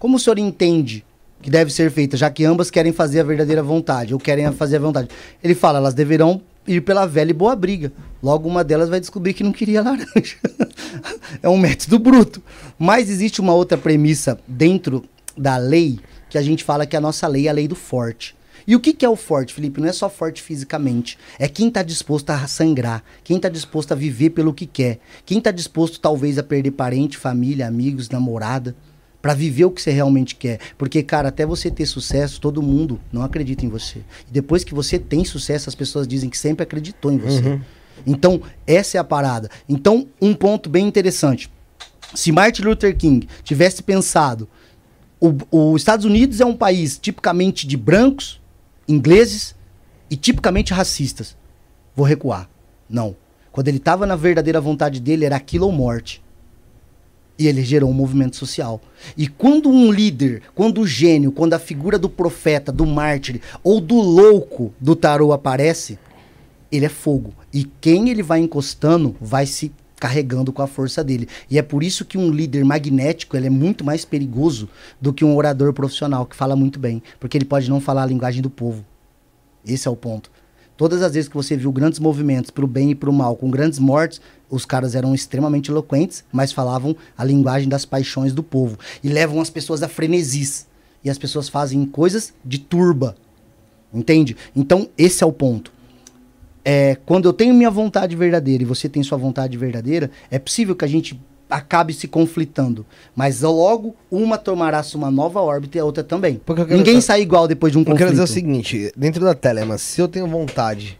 como 0.00 0.16
o 0.16 0.18
senhor 0.18 0.36
entende 0.36 1.04
que 1.40 1.48
deve 1.48 1.72
ser 1.72 1.92
feita, 1.92 2.16
já 2.16 2.28
que 2.28 2.44
ambas 2.44 2.72
querem 2.72 2.92
fazer 2.92 3.20
a 3.20 3.22
verdadeira 3.22 3.62
vontade, 3.62 4.12
ou 4.12 4.18
querem 4.18 4.50
fazer 4.50 4.78
a 4.78 4.80
vontade? 4.80 5.08
Ele 5.40 5.54
fala, 5.54 5.78
elas 5.78 5.94
deverão 5.94 6.42
ir 6.66 6.80
pela 6.80 7.06
velha 7.06 7.30
e 7.30 7.34
boa 7.34 7.54
briga. 7.54 7.92
Logo, 8.20 8.48
uma 8.48 8.64
delas 8.64 8.88
vai 8.88 8.98
descobrir 8.98 9.32
que 9.32 9.44
não 9.44 9.52
queria 9.52 9.80
laranja. 9.80 10.38
é 11.40 11.48
um 11.48 11.56
método 11.56 12.00
bruto. 12.00 12.42
Mas 12.76 13.08
existe 13.08 13.40
uma 13.40 13.54
outra 13.54 13.78
premissa 13.78 14.40
dentro 14.48 15.04
da 15.38 15.56
lei 15.56 16.00
que 16.28 16.38
a 16.38 16.42
gente 16.42 16.64
fala 16.64 16.86
que 16.86 16.96
a 16.96 17.00
nossa 17.00 17.26
lei 17.26 17.46
é 17.46 17.50
a 17.50 17.52
lei 17.52 17.68
do 17.68 17.74
forte. 17.74 18.36
E 18.66 18.74
o 18.74 18.80
que, 18.80 18.92
que 18.92 19.04
é 19.04 19.08
o 19.08 19.14
forte, 19.14 19.54
Felipe? 19.54 19.80
Não 19.80 19.88
é 19.88 19.92
só 19.92 20.08
forte 20.10 20.42
fisicamente. 20.42 21.16
É 21.38 21.46
quem 21.46 21.68
está 21.68 21.82
disposto 21.82 22.30
a 22.30 22.46
sangrar, 22.48 23.02
quem 23.22 23.36
está 23.36 23.48
disposto 23.48 23.92
a 23.92 23.94
viver 23.94 24.30
pelo 24.30 24.52
que 24.52 24.66
quer, 24.66 24.98
quem 25.24 25.38
está 25.38 25.52
disposto 25.52 26.00
talvez 26.00 26.36
a 26.36 26.42
perder 26.42 26.72
parente, 26.72 27.16
família, 27.16 27.68
amigos, 27.68 28.08
namorada, 28.10 28.74
para 29.22 29.34
viver 29.34 29.64
o 29.64 29.70
que 29.70 29.80
você 29.80 29.90
realmente 29.90 30.34
quer. 30.34 30.58
Porque, 30.76 31.02
cara, 31.02 31.28
até 31.28 31.46
você 31.46 31.70
ter 31.70 31.86
sucesso, 31.86 32.40
todo 32.40 32.62
mundo 32.62 33.00
não 33.12 33.22
acredita 33.22 33.64
em 33.64 33.68
você. 33.68 33.98
E 34.28 34.32
depois 34.32 34.64
que 34.64 34.74
você 34.74 34.98
tem 34.98 35.24
sucesso, 35.24 35.68
as 35.68 35.74
pessoas 35.74 36.08
dizem 36.08 36.30
que 36.30 36.38
sempre 36.38 36.64
acreditou 36.64 37.12
em 37.12 37.18
você. 37.18 37.60
Então, 38.06 38.42
essa 38.66 38.98
é 38.98 39.00
a 39.00 39.04
parada. 39.04 39.48
Então, 39.68 40.08
um 40.20 40.34
ponto 40.34 40.68
bem 40.68 40.86
interessante. 40.86 41.50
Se 42.14 42.30
Martin 42.30 42.62
Luther 42.62 42.96
King 42.96 43.28
tivesse 43.42 43.82
pensado, 43.82 44.48
os 45.20 45.80
Estados 45.80 46.04
Unidos 46.04 46.40
é 46.40 46.44
um 46.44 46.56
país 46.56 46.98
tipicamente 46.98 47.66
de 47.66 47.76
brancos, 47.76 48.40
ingleses 48.86 49.54
e 50.10 50.16
tipicamente 50.16 50.72
racistas. 50.72 51.36
Vou 51.94 52.06
recuar. 52.06 52.48
Não. 52.88 53.16
Quando 53.50 53.68
ele 53.68 53.78
estava 53.78 54.06
na 54.06 54.16
verdadeira 54.16 54.60
vontade 54.60 55.00
dele, 55.00 55.24
era 55.24 55.36
aquilo 55.36 55.66
ou 55.66 55.72
morte. 55.72 56.22
E 57.38 57.46
ele 57.46 57.62
gerou 57.62 57.90
um 57.90 57.94
movimento 57.94 58.36
social. 58.36 58.80
E 59.16 59.26
quando 59.26 59.68
um 59.68 59.90
líder, 59.90 60.42
quando 60.54 60.80
o 60.80 60.86
gênio, 60.86 61.32
quando 61.32 61.54
a 61.54 61.58
figura 61.58 61.98
do 61.98 62.08
profeta, 62.08 62.70
do 62.70 62.86
mártir 62.86 63.40
ou 63.62 63.80
do 63.80 63.96
louco 63.96 64.72
do 64.80 64.94
tarô 64.94 65.32
aparece, 65.32 65.98
ele 66.70 66.86
é 66.86 66.90
fogo. 66.90 67.34
E 67.52 67.64
quem 67.64 68.10
ele 68.10 68.22
vai 68.22 68.40
encostando 68.40 69.16
vai 69.20 69.46
se 69.46 69.72
carregando 69.98 70.52
com 70.52 70.62
a 70.62 70.66
força 70.66 71.02
dele. 71.02 71.28
E 71.50 71.58
é 71.58 71.62
por 71.62 71.82
isso 71.82 72.04
que 72.04 72.18
um 72.18 72.30
líder 72.30 72.64
magnético 72.64 73.36
ele 73.36 73.46
é 73.46 73.50
muito 73.50 73.84
mais 73.84 74.04
perigoso 74.04 74.68
do 75.00 75.12
que 75.12 75.24
um 75.24 75.34
orador 75.36 75.72
profissional 75.72 76.26
que 76.26 76.36
fala 76.36 76.54
muito 76.54 76.78
bem, 76.78 77.02
porque 77.18 77.36
ele 77.36 77.44
pode 77.44 77.68
não 77.68 77.80
falar 77.80 78.02
a 78.02 78.06
linguagem 78.06 78.42
do 78.42 78.50
povo. 78.50 78.84
Esse 79.66 79.88
é 79.88 79.90
o 79.90 79.96
ponto. 79.96 80.30
Todas 80.76 81.00
as 81.00 81.14
vezes 81.14 81.28
que 81.28 81.34
você 81.34 81.56
viu 81.56 81.72
grandes 81.72 81.98
movimentos 81.98 82.50
pro 82.50 82.66
bem 82.66 82.90
e 82.90 82.94
pro 82.94 83.12
mal, 83.12 83.34
com 83.34 83.50
grandes 83.50 83.78
mortes, 83.78 84.20
os 84.50 84.66
caras 84.66 84.94
eram 84.94 85.14
extremamente 85.14 85.70
eloquentes, 85.70 86.22
mas 86.30 86.52
falavam 86.52 86.94
a 87.16 87.24
linguagem 87.24 87.68
das 87.68 87.86
paixões 87.86 88.34
do 88.34 88.42
povo 88.42 88.78
e 89.02 89.08
levam 89.08 89.40
as 89.40 89.48
pessoas 89.48 89.82
a 89.82 89.88
frenesis. 89.88 90.66
E 91.02 91.08
as 91.08 91.16
pessoas 91.16 91.48
fazem 91.48 91.84
coisas 91.86 92.34
de 92.44 92.58
turba. 92.58 93.16
Entende? 93.94 94.36
Então, 94.54 94.88
esse 94.98 95.24
é 95.24 95.26
o 95.26 95.32
ponto 95.32 95.72
é, 96.68 96.96
quando 97.06 97.26
eu 97.28 97.32
tenho 97.32 97.54
minha 97.54 97.70
vontade 97.70 98.16
verdadeira 98.16 98.64
e 98.64 98.66
você 98.66 98.88
tem 98.88 99.00
sua 99.00 99.16
vontade 99.16 99.56
verdadeira, 99.56 100.10
é 100.28 100.36
possível 100.36 100.74
que 100.74 100.84
a 100.84 100.88
gente 100.88 101.16
acabe 101.48 101.94
se 101.94 102.08
conflitando. 102.08 102.84
Mas 103.14 103.42
logo, 103.42 103.94
uma 104.10 104.36
tomará 104.36 104.82
uma 104.96 105.08
nova 105.08 105.40
órbita 105.40 105.78
e 105.78 105.80
a 105.80 105.84
outra 105.84 106.02
também. 106.02 106.40
Porque 106.44 106.62
eu 106.62 106.66
quero- 106.66 106.76
Ninguém 106.78 107.00
sai 107.00 107.20
igual 107.22 107.46
depois 107.46 107.70
de 107.72 107.78
um 107.78 107.82
Eu 107.82 107.84
quero 107.84 107.98
conflito. 107.98 108.10
dizer 108.14 108.24
o 108.24 108.26
seguinte, 108.26 108.92
dentro 108.96 109.24
da 109.24 109.32
Telema, 109.32 109.78
se 109.78 110.00
eu 110.00 110.08
tenho 110.08 110.26
vontade, 110.26 110.98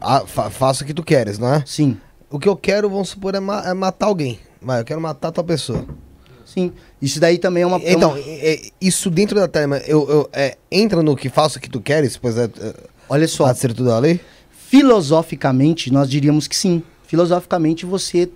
ah, 0.00 0.22
fa 0.26 0.48
faça 0.48 0.84
o 0.84 0.86
que 0.86 0.94
tu 0.94 1.02
queres, 1.02 1.38
não 1.40 1.52
é? 1.54 1.64
Sim, 1.66 1.96
O 2.30 2.38
que 2.38 2.48
eu 2.48 2.56
quero, 2.56 2.88
vamos 2.88 3.10
supor, 3.10 3.34
é, 3.34 3.40
ma- 3.40 3.62
é 3.68 3.74
matar 3.74 4.06
alguém. 4.06 4.38
Vai, 4.60 4.80
eu 4.80 4.84
quero 4.84 5.00
matar 5.00 5.30
tua 5.32 5.44
pessoa. 5.44 5.84
sim. 6.46 6.72
Isso 7.00 7.18
daí 7.18 7.36
também 7.36 7.62
é 7.62 7.66
uma... 7.66 7.78
é 7.78 7.92
Então, 7.94 8.10
uma- 8.12 8.18
é- 8.20 8.54
é- 8.54 8.60
isso 8.80 9.10
dentro 9.10 9.34
da 9.38 9.48
Telema, 9.48 9.78
eu, 9.78 10.08
eu- 10.08 10.30
é, 10.32 10.56
entra 10.70 11.02
no 11.02 11.16
que 11.16 11.28
faça 11.28 11.58
o 11.58 11.60
que 11.60 11.68
tu 11.68 11.80
queres, 11.80 12.16
pois 12.16 12.38
é, 12.38 12.48
olha 13.08 13.26
só, 13.28 13.46
pode 13.46 13.58
ser 13.58 13.74
tudo 13.74 13.88
da 13.88 13.98
lei? 13.98 14.20
Filosoficamente, 14.72 15.92
nós 15.92 16.08
diríamos 16.08 16.48
que 16.48 16.56
sim. 16.56 16.82
Filosoficamente, 17.06 17.84
você 17.84 18.28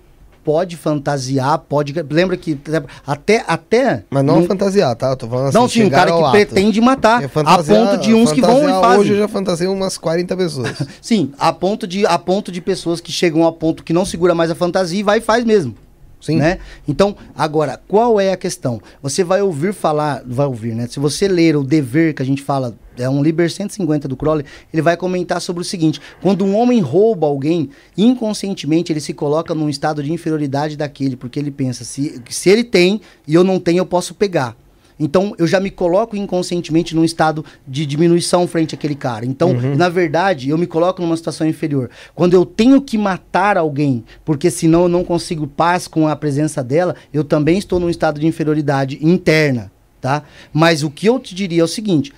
pode 0.43 0.77
fantasiar, 0.77 1.57
pode... 1.57 1.93
Lembra 2.09 2.37
que 2.37 2.57
até... 3.05 3.43
até 3.47 4.03
Mas 4.09 4.23
não 4.23 4.41
num- 4.41 4.47
fantasiar, 4.47 4.95
tá? 4.95 5.09
Eu 5.09 5.17
tô 5.17 5.27
falando 5.27 5.47
assim, 5.47 5.57
Não, 5.57 5.67
sim, 5.67 5.81
o 5.81 5.83
chegar 5.85 6.05
cara 6.05 6.11
que 6.11 6.23
ato. 6.23 6.31
pretende 6.31 6.79
matar, 6.79 7.23
a 7.23 7.63
ponto 7.63 7.97
de 7.97 8.13
uns 8.13 8.31
que 8.31 8.39
vão 8.39 8.63
e 8.63 8.71
fazem. 8.71 8.99
Hoje 8.99 9.13
eu 9.13 9.17
já 9.17 9.27
fantasiei 9.27 9.67
umas 9.67 9.97
40 9.97 10.37
pessoas. 10.37 10.71
Sim, 11.01 11.31
a 11.39 11.51
ponto 11.51 11.85
de 11.87 12.05
a 12.05 12.17
ponto 12.17 12.51
de 12.51 12.61
pessoas 12.61 13.01
que 13.01 13.11
chegam 13.11 13.45
a 13.45 13.51
ponto 13.51 13.83
que 13.83 13.91
não 13.91 14.05
segura 14.05 14.33
mais 14.35 14.49
a 14.51 14.55
fantasia 14.55 14.99
e 14.99 15.03
vai 15.03 15.17
e 15.17 15.21
faz 15.21 15.43
mesmo. 15.43 15.75
Sim. 16.27 16.37
Né? 16.37 16.59
Então, 16.85 17.15
agora, 17.33 17.79
qual 17.87 18.19
é 18.19 18.33
a 18.33 18.37
questão? 18.37 18.81
Você 19.01 19.23
vai 19.23 19.41
ouvir 19.41 19.73
falar, 19.73 20.21
vai 20.25 20.45
ouvir, 20.45 20.75
né? 20.75 20.85
Se 20.85 20.99
você 20.99 21.25
ler 21.25 21.55
o 21.55 21.63
dever 21.63 22.13
que 22.13 22.21
a 22.21 22.25
gente 22.25 22.41
fala, 22.41 22.75
é 22.97 23.09
um 23.09 23.23
Liber 23.23 23.49
150 23.49 24.09
do 24.09 24.17
Crowley, 24.17 24.45
ele 24.73 24.81
vai 24.81 24.97
comentar 24.97 25.39
sobre 25.39 25.61
o 25.61 25.65
seguinte: 25.65 26.01
quando 26.21 26.43
um 26.43 26.53
homem 26.53 26.81
rouba 26.81 27.27
alguém, 27.27 27.69
inconscientemente 27.97 28.91
ele 28.91 28.99
se 28.99 29.13
coloca 29.13 29.55
num 29.55 29.69
estado 29.69 30.03
de 30.03 30.11
inferioridade 30.11 30.75
daquele, 30.75 31.15
porque 31.15 31.39
ele 31.39 31.49
pensa, 31.49 31.85
se, 31.85 32.21
se 32.29 32.49
ele 32.49 32.65
tem 32.65 32.99
e 33.25 33.33
eu 33.33 33.43
não 33.43 33.57
tenho, 33.57 33.79
eu 33.79 33.85
posso 33.85 34.13
pegar. 34.13 34.53
Então 34.99 35.33
eu 35.37 35.45
já 35.45 35.59
me 35.59 35.69
coloco 35.69 36.15
inconscientemente 36.15 36.95
num 36.95 37.03
estado 37.03 37.45
de 37.67 37.85
diminuição 37.85 38.47
frente 38.47 38.75
àquele 38.75 38.95
cara. 38.95 39.25
Então, 39.25 39.53
na 39.75 39.89
verdade, 39.89 40.49
eu 40.49 40.57
me 40.57 40.67
coloco 40.67 41.01
numa 41.01 41.15
situação 41.15 41.47
inferior. 41.47 41.89
Quando 42.15 42.33
eu 42.33 42.45
tenho 42.45 42.81
que 42.81 42.97
matar 42.97 43.57
alguém, 43.57 44.03
porque 44.25 44.49
senão 44.49 44.83
eu 44.83 44.89
não 44.89 45.03
consigo 45.03 45.47
paz 45.47 45.87
com 45.87 46.07
a 46.07 46.15
presença 46.15 46.63
dela, 46.63 46.95
eu 47.13 47.23
também 47.23 47.57
estou 47.57 47.79
num 47.79 47.89
estado 47.89 48.19
de 48.19 48.27
inferioridade 48.27 48.99
interna, 49.01 49.71
tá? 50.01 50.23
Mas 50.51 50.83
o 50.83 50.89
que 50.89 51.07
eu 51.07 51.19
te 51.19 51.35
diria 51.35 51.61
é 51.61 51.65
o 51.65 51.67
seguinte: 51.67 52.13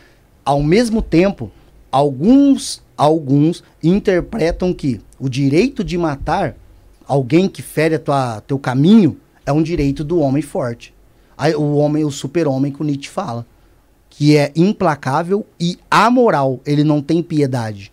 ao 0.45 0.63
mesmo 0.63 1.01
tempo, 1.01 1.51
alguns 1.91 2.81
alguns 2.99 3.63
interpretam 3.81 4.73
que 4.73 4.99
o 5.17 5.29
direito 5.29 5.85
de 5.85 5.97
matar 5.97 6.53
alguém 7.07 7.47
que 7.47 7.61
fere 7.61 7.95
a 7.95 7.99
tua, 7.99 8.41
teu 8.41 8.59
caminho 8.59 9.17
é 9.45 9.53
um 9.53 9.63
direito 9.63 10.03
do 10.03 10.19
homem 10.19 10.41
forte. 10.41 10.93
O 11.57 11.75
homem, 11.75 12.03
o 12.03 12.11
super-homem 12.11 12.71
que 12.71 12.81
o 12.81 12.85
Nietzsche 12.85 13.09
fala. 13.09 13.45
Que 14.09 14.35
é 14.35 14.51
implacável 14.55 15.45
e 15.59 15.77
amoral. 15.89 16.59
Ele 16.65 16.83
não 16.83 17.01
tem 17.01 17.21
piedade. 17.21 17.91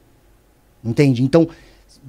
Entende? 0.85 1.23
Então, 1.23 1.49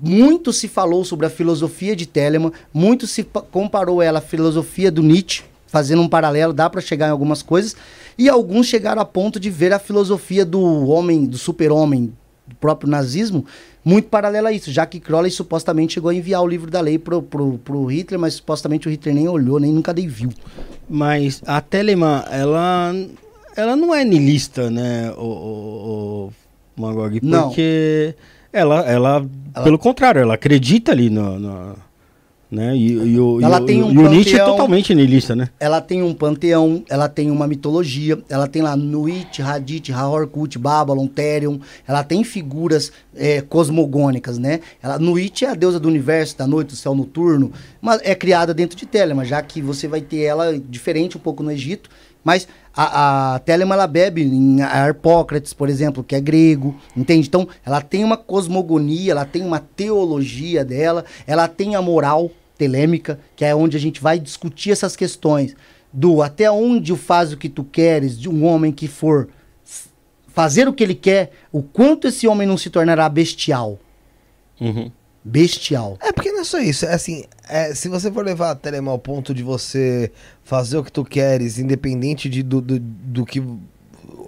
muito 0.02 0.54
se 0.54 0.68
falou 0.68 1.04
sobre 1.04 1.26
a 1.26 1.30
filosofia 1.30 1.96
de 1.96 2.06
Telemann, 2.06 2.52
muito 2.74 3.08
se 3.08 3.24
pa- 3.24 3.42
comparou 3.42 4.02
ela 4.02 4.20
à 4.20 4.22
filosofia 4.22 4.92
do 4.92 5.02
Nietzsche, 5.02 5.44
fazendo 5.66 6.02
um 6.04 6.08
paralelo, 6.08 6.54
dá 6.54 6.70
para 6.70 6.80
chegar 6.80 7.08
em 7.08 7.12
algumas 7.12 7.42
coisas, 7.42 7.76
e 8.16 8.30
alguns 8.30 8.68
chegaram 8.68 9.02
a 9.02 9.06
ponto 9.06 9.40
de 9.40 9.50
ver 9.50 9.74
a 9.74 9.80
filosofia 9.80 10.46
do 10.46 10.62
homem, 10.88 11.26
do 11.26 11.38
super-homem, 11.38 12.14
do 12.46 12.56
próprio 12.56 12.90
nazismo, 12.90 13.46
muito 13.84 14.08
paralela 14.08 14.50
a 14.50 14.52
isso, 14.52 14.72
já 14.72 14.86
que 14.86 15.00
Crowley 15.00 15.32
supostamente 15.32 15.96
chegou 15.96 16.12
a 16.12 16.16
enviar 16.16 16.44
o 16.44 16.48
livro 16.48 16.70
da 16.70 16.80
lei 16.80 17.00
pro, 17.00 17.22
pro, 17.24 17.58
pro 17.58 17.86
Hitler, 17.86 18.20
mas 18.20 18.36
supostamente 18.36 18.88
o 18.88 18.92
Hitler 18.92 19.16
nem 19.16 19.28
olhou, 19.28 19.60
nem 19.60 19.74
nunca 19.74 19.92
nem 19.94 20.08
viu. 20.08 20.30
Mas 20.90 21.42
a 21.46 21.60
Telemann, 21.62 22.24
ela, 22.32 22.94
ela 23.56 23.76
não 23.76 23.94
é 23.94 24.04
niilista, 24.06 24.70
né, 24.70 25.12
o, 25.18 25.22
o, 25.24 26.34
o 26.78 26.82
Magog? 26.82 27.20
Não. 27.22 27.48
Porque 27.50 28.16
ela, 28.54 28.80
ela, 28.90 29.26
Ela- 29.54 29.64
pelo 29.64 29.78
contrário, 29.78 30.22
ela 30.22 30.36
acredita 30.36 30.92
ali 30.92 31.10
no... 31.10 31.38
no- 31.40 31.87
né? 32.50 32.76
E, 32.76 32.94
e 32.94 33.20
o, 33.20 33.42
Ela 33.42 33.60
e 33.62 33.66
tem 33.66 33.84
um 33.84 33.92
e 33.92 33.98
o 33.98 34.10
Nietzsche 34.10 34.36
é 34.36 34.38
panteão- 34.40 34.52
totalmente 34.52 34.96
niilista, 34.96 35.36
né? 35.36 35.50
Ela 35.60 35.82
tem 35.82 36.02
um 36.02 36.14
panteão, 36.14 36.84
ela 36.90 37.10
tem 37.10 37.30
uma 37.30 37.48
mitologia, 37.48 38.18
ela 38.30 38.48
tem 38.48 38.62
lá 38.62 38.76
Nuit, 38.76 39.42
Hadith, 39.42 39.92
Hahorkut, 39.92 40.58
Babylon, 40.58 41.08
Therion, 41.08 41.60
ela 41.88 42.04
tem 42.04 42.24
figuras 42.24 42.92
é, 43.16 43.42
cosmogônicas, 43.42 44.38
né? 44.38 44.62
Ela, 44.82 44.98
Nuit 44.98 45.44
é 45.46 45.50
a 45.50 45.54
deusa 45.56 45.80
do 45.80 45.88
universo, 45.88 46.38
da 46.38 46.48
noite, 46.48 46.70
do 46.70 46.76
céu 46.76 46.96
noturno, 46.96 47.52
mas 47.82 48.02
é 48.04 48.16
criada 48.16 48.54
dentro 48.54 48.78
de 48.78 48.86
Telemann, 48.86 49.26
já 49.26 49.42
que 49.42 49.62
você 49.62 49.88
vai 49.88 50.02
ter 50.02 50.22
ela 50.22 50.58
diferente 50.58 51.18
um 51.18 51.20
pouco 51.20 51.44
no 51.44 51.52
Egito, 51.52 51.90
mas 52.24 52.48
a, 52.76 53.36
a 53.36 53.40
Telemann, 53.40 53.76
ela 53.76 53.88
bebe 53.88 54.24
em 54.24 54.62
Harpócrates, 54.62 55.54
por 55.54 55.70
exemplo, 55.70 56.04
que 56.04 56.16
é 56.16 56.22
grego, 56.22 56.76
entende? 56.96 57.28
Então, 57.28 57.48
ela 57.66 57.82
tem 57.82 58.04
uma 58.04 58.18
cosmogonia, 58.18 59.12
ela 59.12 59.26
tem 59.26 59.44
uma 59.44 59.60
teologia 59.60 60.64
dela, 60.64 61.04
ela 61.26 61.48
tem 61.48 61.76
a 61.76 61.82
moral 61.82 62.30
telêmica, 62.58 63.20
que 63.36 63.46
é 63.46 63.56
onde 63.56 63.78
a 63.78 63.80
gente 63.80 64.02
vai 64.02 64.20
discutir 64.20 64.72
essas 64.72 64.96
questões 64.96 65.56
do 65.92 66.22
até 66.22 66.52
onde 66.52 66.96
faz 66.96 67.32
o 67.32 67.38
que 67.38 67.50
tu 67.50 67.64
queres, 67.64 68.20
de 68.20 68.30
um 68.30 68.46
homem 68.46 68.72
que 68.72 68.88
for 68.88 69.30
fazer 70.28 70.68
o 70.68 70.74
que 70.74 70.84
ele 70.84 70.94
quer, 70.94 71.32
o 71.52 71.64
quanto 71.64 72.08
esse 72.08 72.28
homem 72.28 72.48
não 72.48 72.58
se 72.58 72.70
tornará 72.70 73.10
bestial. 73.10 73.80
Uhum. 74.62 74.92
Bestial. 75.28 75.98
É 76.02 76.12
porque 76.12 76.32
não 76.32 76.42
é 76.42 76.44
só 76.44 76.60
isso. 76.60 76.86
É 76.86 76.94
assim, 76.94 77.26
é, 77.50 77.74
se 77.74 77.90
você 77.90 78.10
for 78.10 78.26
levar 78.26 78.52
a 78.52 78.56
Telema 78.56 78.92
ao 78.92 78.98
ponto 78.98 79.34
de 79.34 79.44
você 79.44 80.12
fazer 80.44 80.78
o 80.78 80.84
que 80.84 80.92
tu 80.92 81.04
queres, 81.04 81.60
independente 81.60 82.30
de, 82.30 82.42
do, 82.42 82.62
do, 82.62 82.80
do 82.80 83.26
que 83.26 83.44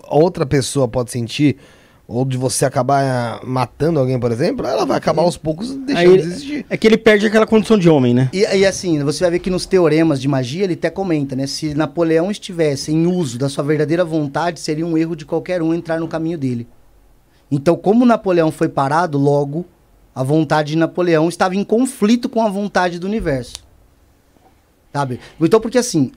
outra 0.10 0.46
pessoa 0.46 0.88
pode 0.88 1.12
sentir, 1.12 1.58
ou 2.06 2.26
de 2.26 2.38
você 2.38 2.66
acabar 2.66 3.40
matando 3.46 4.00
alguém, 4.00 4.20
por 4.20 4.32
exemplo, 4.32 4.66
ela 4.66 4.84
vai 4.84 4.98
acabar 4.98 5.22
aos 5.22 5.38
poucos 5.38 5.76
deixando 5.76 6.18
de 6.18 6.24
existir. 6.24 6.66
é 6.70 6.76
que 6.76 6.88
ele 6.88 6.98
perde 6.98 7.28
aquela 7.28 7.46
condição 7.46 7.78
de 7.78 7.88
homem, 7.88 8.14
né? 8.14 8.30
E, 8.34 8.40
e 8.40 8.66
assim, 8.66 9.02
você 9.04 9.24
vai 9.24 9.32
ver 9.32 9.40
que 9.40 9.50
nos 9.50 9.68
teoremas 9.68 10.20
de 10.20 10.28
magia 10.28 10.64
ele 10.64 10.74
até 10.74 10.90
comenta, 10.90 11.36
né? 11.36 11.46
Se 11.46 11.74
Napoleão 11.76 12.32
estivesse 12.32 12.92
em 12.92 13.06
uso 13.06 13.38
da 13.38 13.48
sua 13.48 13.64
verdadeira 13.64 14.04
vontade, 14.04 14.60
seria 14.60 14.86
um 14.86 14.98
erro 14.98 15.16
de 15.16 15.24
qualquer 15.24 15.62
um 15.62 15.74
entrar 15.74 16.00
no 16.00 16.08
caminho 16.08 16.38
dele. 16.38 16.68
Então, 17.52 17.76
como 17.76 18.06
Napoleão 18.06 18.52
foi 18.52 18.68
parado, 18.68 19.18
logo 19.18 19.66
a 20.14 20.24
vontade 20.24 20.72
de 20.72 20.78
Napoleão 20.78 21.30
estava 21.30 21.56
em 21.56 21.64
conflito 21.64 22.28
com 22.28 22.42
a 22.42 22.50
vontade 22.50 23.00
do 23.00 23.08
universo. 23.08 23.64
Sabe? 24.92 25.20
Então, 25.40 25.62
porque 25.62 25.78
assim, 25.78 26.12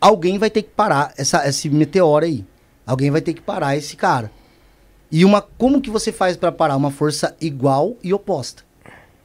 alguém 0.00 0.38
vai 0.38 0.50
ter 0.50 0.62
que 0.62 0.70
parar 0.70 1.12
essa, 1.16 1.46
esse 1.48 1.68
meteoro 1.68 2.24
aí. 2.24 2.44
Alguém 2.86 3.10
vai 3.10 3.20
ter 3.20 3.34
que 3.34 3.40
parar 3.40 3.76
esse 3.76 3.96
cara. 3.96 4.30
E 5.10 5.24
uma, 5.24 5.40
como 5.40 5.80
que 5.80 5.90
você 5.90 6.12
faz 6.12 6.36
para 6.36 6.52
parar 6.52 6.76
uma 6.76 6.90
força 6.90 7.36
igual 7.40 7.96
e 8.02 8.12
oposta? 8.12 8.62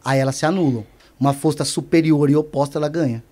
Aí 0.03 0.19
elas 0.19 0.35
se 0.35 0.45
anulam. 0.45 0.85
Uma 1.19 1.33
força 1.33 1.65
superior 1.65 2.29
e 2.29 2.35
oposta 2.35 2.77
ela 2.77 2.87
ganha. 2.87 3.23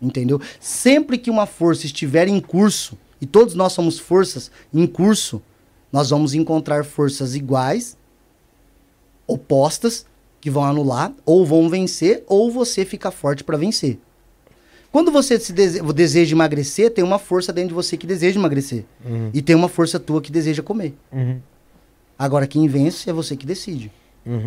Entendeu? 0.00 0.40
Sempre 0.58 1.18
que 1.18 1.30
uma 1.30 1.46
força 1.46 1.86
estiver 1.86 2.26
em 2.26 2.40
curso, 2.40 2.98
e 3.20 3.26
todos 3.26 3.54
nós 3.54 3.72
somos 3.72 3.98
forças 3.98 4.50
em 4.74 4.86
curso, 4.86 5.40
nós 5.92 6.10
vamos 6.10 6.34
encontrar 6.34 6.84
forças 6.84 7.34
iguais, 7.34 7.96
opostas, 9.32 10.06
que 10.40 10.50
vão 10.50 10.64
anular, 10.64 11.12
ou 11.24 11.46
vão 11.46 11.68
vencer, 11.68 12.24
ou 12.26 12.50
você 12.50 12.84
fica 12.84 13.10
forte 13.10 13.44
para 13.44 13.56
vencer. 13.56 13.98
Quando 14.90 15.10
você 15.10 15.38
se 15.40 15.52
dese- 15.52 15.80
deseja 15.94 16.34
emagrecer, 16.34 16.90
tem 16.90 17.02
uma 17.04 17.18
força 17.18 17.52
dentro 17.52 17.68
de 17.70 17.74
você 17.74 17.96
que 17.96 18.06
deseja 18.06 18.38
emagrecer. 18.38 18.84
E 19.32 19.40
tem 19.40 19.56
uma 19.56 19.68
força 19.68 19.98
tua 19.98 20.20
que 20.20 20.30
deseja 20.32 20.62
comer. 20.62 20.94
Agora, 22.18 22.46
quem 22.46 22.68
vence 22.68 23.08
é 23.08 23.12
você 23.12 23.36
que 23.36 23.46
decide. 23.46 23.90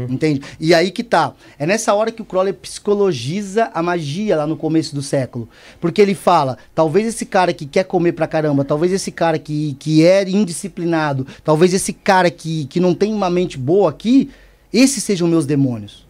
Entende? 0.09 0.41
E 0.59 0.73
aí 0.73 0.89
que 0.91 1.03
tá. 1.03 1.33
É 1.59 1.65
nessa 1.65 1.93
hora 1.93 2.09
que 2.11 2.21
o 2.21 2.25
Crowley 2.25 2.53
psicologiza 2.53 3.69
a 3.73 3.81
magia 3.83 4.37
lá 4.37 4.47
no 4.47 4.55
começo 4.55 4.95
do 4.95 5.01
século. 5.01 5.49
Porque 5.81 6.01
ele 6.01 6.15
fala: 6.15 6.57
talvez 6.73 7.05
esse 7.07 7.25
cara 7.25 7.51
que 7.51 7.65
quer 7.65 7.83
comer 7.83 8.13
pra 8.13 8.25
caramba, 8.27 8.63
talvez 8.63 8.93
esse 8.93 9.11
cara 9.11 9.37
que, 9.37 9.75
que 9.79 10.05
é 10.05 10.29
indisciplinado, 10.29 11.27
talvez 11.43 11.73
esse 11.73 11.91
cara 11.91 12.29
que, 12.31 12.65
que 12.67 12.79
não 12.79 12.93
tem 12.93 13.13
uma 13.13 13.29
mente 13.29 13.57
boa 13.57 13.89
aqui, 13.89 14.29
esses 14.79 15.03
sejam 15.03 15.27
meus 15.27 15.45
demônios. 15.45 16.05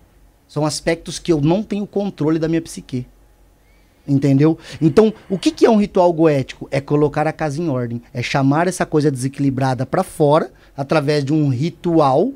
São 0.48 0.66
aspectos 0.66 1.20
que 1.20 1.32
eu 1.32 1.42
não 1.42 1.62
tenho 1.64 1.86
controle 1.88 2.40
da 2.40 2.48
minha 2.48 2.62
psique. 2.62 3.06
Entendeu? 4.08 4.58
Então, 4.80 5.12
o 5.28 5.38
que, 5.38 5.50
que 5.52 5.66
é 5.66 5.70
um 5.70 5.78
ritual 5.78 6.14
goético? 6.14 6.68
É 6.72 6.80
colocar 6.80 7.26
a 7.26 7.32
casa 7.34 7.60
em 7.60 7.68
ordem. 7.70 8.02
É 8.14 8.22
chamar 8.22 8.68
essa 8.68 8.86
coisa 8.86 9.10
desequilibrada 9.10 9.84
pra 9.86 10.04
fora, 10.04 10.52
através 10.78 11.26
de 11.26 11.34
um 11.34 11.50
ritual, 11.50 12.32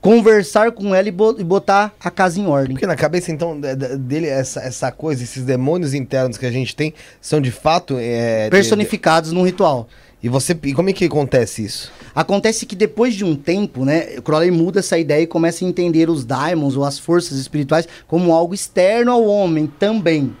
conversar 0.00 0.72
com 0.72 0.94
ela 0.94 1.08
e 1.08 1.10
bo- 1.10 1.32
botar 1.42 1.94
a 1.98 2.10
casa 2.10 2.38
em 2.38 2.46
ordem. 2.46 2.72
Porque 2.74 2.86
na 2.86 2.94
cabeça, 2.96 3.32
então, 3.32 3.58
de- 3.58 3.74
de- 3.74 3.96
dele, 3.96 4.26
essa, 4.26 4.60
essa 4.60 4.92
coisa, 4.92 5.22
esses 5.24 5.42
demônios 5.42 5.94
internos 5.94 6.36
que 6.36 6.44
a 6.44 6.50
gente 6.50 6.76
tem, 6.76 6.92
são 7.20 7.40
de 7.40 7.50
fato. 7.50 7.96
É, 7.98 8.44
de- 8.44 8.50
Personificados 8.50 9.32
num 9.32 9.42
ritual. 9.42 9.88
E 10.26 10.28
você. 10.28 10.58
E 10.64 10.74
como 10.74 10.90
é 10.90 10.92
que 10.92 11.04
acontece 11.04 11.64
isso? 11.64 11.92
Acontece 12.12 12.66
que 12.66 12.74
depois 12.74 13.14
de 13.14 13.24
um 13.24 13.36
tempo, 13.36 13.84
né, 13.84 14.20
Crowley 14.24 14.50
muda 14.50 14.80
essa 14.80 14.98
ideia 14.98 15.22
e 15.22 15.26
começa 15.26 15.64
a 15.64 15.68
entender 15.68 16.10
os 16.10 16.24
daimons 16.24 16.76
ou 16.76 16.84
as 16.84 16.98
forças 16.98 17.38
espirituais 17.38 17.86
como 18.08 18.32
algo 18.32 18.52
externo 18.52 19.12
ao 19.12 19.24
homem 19.24 19.68
também, 19.78 20.34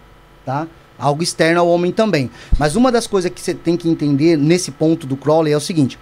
tá? 0.44 0.66
Algo 0.98 1.22
externo 1.22 1.60
ao 1.60 1.68
homem 1.68 1.92
também. 1.92 2.28
Mas 2.58 2.74
uma 2.74 2.90
das 2.90 3.06
coisas 3.06 3.30
que 3.30 3.40
você 3.40 3.54
tem 3.54 3.76
que 3.76 3.88
entender 3.88 4.36
nesse 4.36 4.72
ponto 4.72 5.06
do 5.06 5.16
Crowley 5.16 5.52
é 5.52 5.56
o 5.56 5.60
seguinte: 5.60 5.96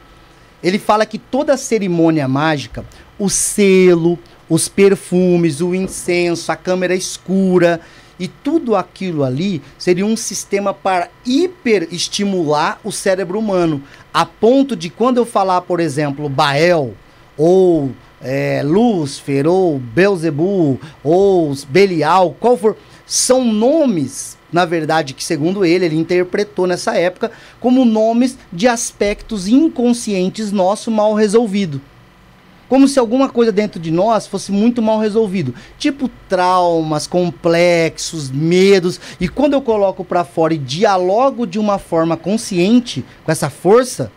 ele 0.63 0.79
fala 0.79 1.05
que 1.05 1.19
toda 1.19 1.55
cerimônia 1.59 2.27
mágica, 2.27 2.87
o 3.19 3.29
selo, 3.29 4.19
os 4.49 4.67
perfumes, 4.67 5.61
o 5.61 5.75
incenso, 5.75 6.51
a 6.51 6.57
câmera 6.57 6.95
escura 6.95 7.83
e 8.19 8.29
tudo 8.29 8.77
aquilo 8.77 9.25
ali 9.25 9.63
seria 9.79 10.07
um 10.07 10.17
sistema 10.17 10.73
para 10.73 11.09
hiperestimular 11.25 12.79
o 12.85 12.93
cérebro 12.93 13.39
humano, 13.39 13.83
a 14.13 14.25
ponto 14.25 14.77
de 14.77 14.91
quando 14.91 15.19
eu 15.19 15.27
falar, 15.27 15.63
por 15.63 15.81
exemplo, 15.81 16.29
Bael 16.29 16.95
ou 17.37 17.93
é, 18.23 18.63
Lúcifer 18.65 19.47
ou 19.47 19.81
ou 21.03 21.55
Belial, 21.69 22.37
qual 22.39 22.57
for, 22.57 22.77
são 23.07 23.45
nomes, 23.45 24.39
na 24.53 24.65
verdade, 24.65 25.13
que 25.13 25.23
segundo 25.23 25.65
ele, 25.65 25.85
ele 25.85 25.97
interpretou 25.97 26.67
nessa 26.67 26.97
época 26.97 27.31
como 27.61 27.85
nomes 27.85 28.39
de 28.53 28.67
aspectos 28.67 29.47
inconscientes 29.47 30.53
nosso 30.53 30.91
mal 30.91 31.15
resolvido. 31.15 31.81
Como 32.69 32.89
se 32.89 32.99
alguma 32.99 33.29
coisa 33.29 33.53
dentro 33.53 33.79
de 33.79 33.91
nós 33.91 34.27
fosse 34.27 34.51
muito 34.51 34.81
mal 34.81 34.99
resolvido. 34.99 35.55
Tipo 35.79 36.11
traumas, 36.29 37.07
complexos, 37.07 38.31
medos. 38.31 39.01
E 39.21 39.29
quando 39.29 39.53
eu 39.53 39.63
coloco 39.63 40.05
pra 40.05 40.25
fora 40.25 40.55
e 40.55 40.59
dialogo 40.59 41.47
de 41.47 41.59
uma 41.59 41.79
forma 41.79 42.17
consciente 42.17 43.05
com 43.25 43.31
essa 43.31 43.51
força, 43.51 44.11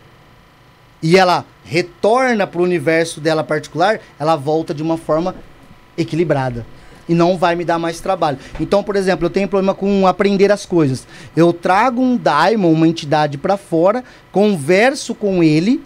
e 1.02 1.16
ela 1.16 1.44
retorna 1.64 2.46
pro 2.46 2.62
universo 2.62 3.20
dela 3.20 3.44
particular, 3.44 4.00
ela 4.18 4.36
volta 4.36 4.74
de 4.74 4.82
uma 4.82 4.96
forma 4.96 5.34
equilibrada. 5.96 6.66
E 7.08 7.14
não 7.14 7.38
vai 7.38 7.54
me 7.54 7.64
dar 7.64 7.78
mais 7.78 8.00
trabalho. 8.00 8.38
Então, 8.60 8.82
por 8.82 8.94
exemplo, 8.94 9.24
eu 9.24 9.30
tenho 9.30 9.48
problema 9.48 9.74
com 9.74 10.06
aprender 10.06 10.52
as 10.52 10.66
coisas. 10.66 11.06
Eu 11.34 11.52
trago 11.52 12.02
um 12.02 12.16
daimon, 12.16 12.72
uma 12.72 12.88
entidade 12.88 13.38
pra 13.38 13.56
fora, 13.56 14.04
converso 14.30 15.14
com 15.14 15.42
ele, 15.42 15.82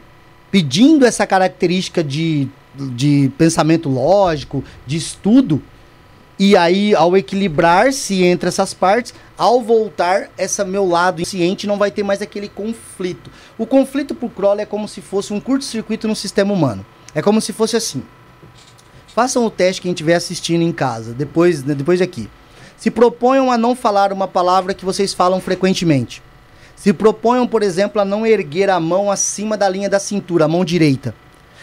pedindo 0.52 1.04
essa 1.04 1.26
característica 1.26 2.04
de, 2.04 2.46
de 2.76 3.32
pensamento 3.36 3.88
lógico, 3.88 4.62
de 4.86 4.96
estudo, 4.96 5.60
e 6.38 6.56
aí, 6.56 6.94
ao 6.94 7.16
equilibrar-se 7.16 8.22
entre 8.24 8.48
essas 8.48 8.74
partes, 8.74 9.14
ao 9.38 9.62
voltar, 9.62 10.28
essa 10.36 10.64
meu 10.64 10.86
lado 10.86 11.24
ciente 11.24 11.66
não 11.66 11.78
vai 11.78 11.90
ter 11.90 12.02
mais 12.02 12.20
aquele 12.20 12.48
conflito. 12.48 13.30
O 13.56 13.64
conflito 13.64 14.14
pro 14.14 14.28
Crowley 14.28 14.62
é 14.62 14.66
como 14.66 14.88
se 14.88 15.00
fosse 15.00 15.32
um 15.32 15.40
curto-circuito 15.40 16.08
no 16.08 16.16
sistema 16.16 16.52
humano. 16.52 16.84
É 17.14 17.22
como 17.22 17.40
se 17.40 17.52
fosse 17.52 17.76
assim. 17.76 18.02
Façam 19.14 19.46
o 19.46 19.50
teste 19.50 19.82
quem 19.82 19.92
estiver 19.92 20.14
assistindo 20.14 20.62
em 20.62 20.72
casa, 20.72 21.12
depois, 21.12 21.62
depois 21.62 22.00
daqui. 22.00 22.28
Se 22.76 22.90
proponham 22.90 23.52
a 23.52 23.56
não 23.56 23.76
falar 23.76 24.12
uma 24.12 24.26
palavra 24.26 24.74
que 24.74 24.84
vocês 24.84 25.14
falam 25.14 25.40
frequentemente. 25.40 26.22
Se 26.82 26.92
proponham, 26.92 27.46
por 27.46 27.62
exemplo, 27.62 28.02
a 28.02 28.04
não 28.04 28.26
erguer 28.26 28.68
a 28.68 28.80
mão 28.80 29.08
acima 29.08 29.56
da 29.56 29.68
linha 29.68 29.88
da 29.88 30.00
cintura, 30.00 30.46
a 30.46 30.48
mão 30.48 30.64
direita. 30.64 31.14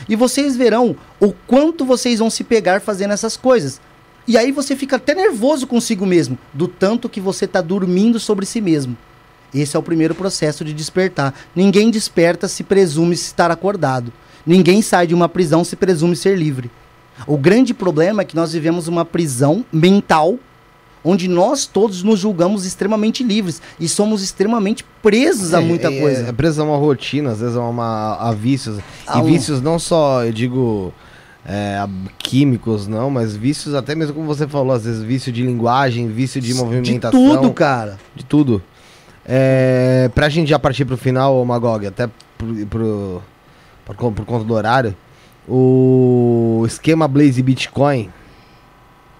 E 0.07 0.15
vocês 0.15 0.55
verão 0.55 0.95
o 1.19 1.33
quanto 1.45 1.83
vocês 1.83 2.19
vão 2.19 2.29
se 2.29 2.41
pegar 2.41 2.79
fazendo 2.79 3.11
essas 3.11 3.35
coisas. 3.35 3.81
E 4.25 4.37
aí 4.37 4.49
você 4.53 4.77
fica 4.77 4.95
até 4.95 5.13
nervoso 5.13 5.67
consigo 5.67 6.05
mesmo, 6.05 6.39
do 6.53 6.69
tanto 6.69 7.09
que 7.09 7.19
você 7.19 7.43
está 7.43 7.59
dormindo 7.59 8.17
sobre 8.17 8.45
si 8.45 8.61
mesmo. 8.61 8.95
Esse 9.53 9.75
é 9.75 9.79
o 9.79 9.83
primeiro 9.83 10.15
processo 10.15 10.63
de 10.63 10.71
despertar. 10.71 11.33
Ninguém 11.53 11.91
desperta 11.91 12.47
se 12.47 12.63
presume 12.63 13.13
estar 13.13 13.51
acordado. 13.51 14.13
Ninguém 14.45 14.81
sai 14.81 15.05
de 15.05 15.13
uma 15.13 15.27
prisão 15.27 15.65
se 15.65 15.75
presume 15.75 16.15
ser 16.15 16.37
livre. 16.37 16.71
O 17.27 17.37
grande 17.37 17.73
problema 17.73 18.21
é 18.21 18.25
que 18.25 18.37
nós 18.37 18.53
vivemos 18.53 18.87
uma 18.87 19.03
prisão 19.03 19.65
mental 19.69 20.39
onde 21.03 21.27
nós 21.27 21.65
todos 21.65 22.03
nos 22.03 22.19
julgamos 22.19 22.65
extremamente 22.65 23.23
livres 23.23 23.61
e 23.79 23.87
somos 23.87 24.21
extremamente 24.21 24.83
presos 25.01 25.53
a 25.53 25.61
muita 25.61 25.91
é, 25.91 25.99
coisa. 25.99 26.27
É 26.27 26.31
preso 26.31 26.61
a 26.61 26.65
uma 26.65 26.77
rotina, 26.77 27.31
às 27.31 27.39
vezes 27.39 27.55
a, 27.55 27.61
uma, 27.61 28.15
a 28.15 28.31
vícios. 28.31 28.79
A 29.07 29.19
e 29.19 29.21
um- 29.21 29.25
vícios 29.25 29.61
não 29.61 29.79
só, 29.79 30.23
eu 30.25 30.31
digo, 30.33 30.93
é, 31.45 31.77
químicos, 32.17 32.87
não, 32.87 33.09
mas 33.09 33.35
vícios 33.35 33.73
até 33.75 33.95
mesmo 33.95 34.13
como 34.13 34.27
você 34.27 34.47
falou, 34.47 34.73
às 34.73 34.83
vezes 34.85 35.01
vício 35.01 35.31
de 35.31 35.41
linguagem, 35.43 36.07
vício 36.09 36.41
de 36.41 36.47
de 36.49 36.53
movimentação. 36.53 37.11
tudo, 37.11 37.53
cara. 37.53 37.97
De 38.15 38.25
tudo. 38.25 38.61
É, 39.25 40.09
pra 40.13 40.27
gente 40.27 40.49
já 40.49 40.57
partir 40.59 40.85
pro 40.85 40.97
final, 40.97 41.43
Magog, 41.45 41.85
até 41.85 42.09
pro, 42.37 42.65
pro, 42.65 43.21
por, 43.85 44.11
por 44.11 44.25
conta 44.25 44.43
do 44.43 44.53
horário, 44.53 44.95
o 45.47 46.63
esquema 46.67 47.07
Blaze 47.07 47.41
Bitcoin 47.41 48.09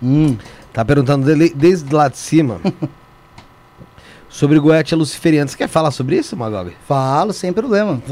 Hum. 0.01 0.37
Tá 0.73 0.83
perguntando 0.85 1.25
dele- 1.25 1.53
desde 1.55 1.93
lá 1.93 2.07
de 2.07 2.17
cima 2.17 2.59
sobre 4.29 4.57
o 4.57 4.61
Goethe 4.61 4.95
Luciferiano. 4.95 5.49
Você 5.49 5.57
quer 5.57 5.67
falar 5.67 5.91
sobre 5.91 6.17
isso, 6.17 6.35
Magog? 6.37 6.71
Falo 6.87 7.33
sem 7.33 7.51
problema. 7.51 8.01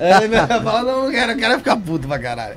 Ele 0.00 0.36
fala, 0.62 0.82
não, 0.82 1.10
quero, 1.10 1.36
quero 1.36 1.58
ficar 1.58 1.76
puto 1.76 2.06
pra 2.06 2.18
caralho. 2.18 2.56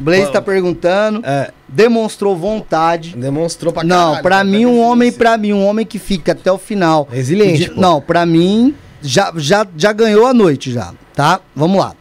Blaze 0.00 0.30
tá 0.30 0.40
perguntando, 0.40 1.20
É, 1.24 1.50
demonstrou 1.66 2.36
vontade. 2.36 3.16
demonstrou 3.16 3.72
pra 3.72 3.82
Não, 3.82 3.96
caralho. 4.14 4.22
pra 4.22 4.38
tá 4.38 4.44
mim 4.44 4.64
um 4.64 4.80
homem, 4.80 5.10
pra 5.10 5.36
mim 5.36 5.52
um 5.52 5.66
homem 5.66 5.84
que 5.84 5.98
fica 5.98 6.32
até 6.32 6.52
o 6.52 6.58
final. 6.58 7.08
Resiliente, 7.10 7.64
De- 7.64 7.70
pô. 7.72 7.80
Não, 7.80 8.00
pra 8.00 8.24
mim 8.24 8.76
já, 9.02 9.32
já, 9.36 9.66
já 9.76 9.92
ganhou 9.92 10.24
a 10.26 10.32
noite 10.32 10.72
já, 10.72 10.92
tá? 11.14 11.40
Vamos 11.54 11.78
lá. 11.80 11.94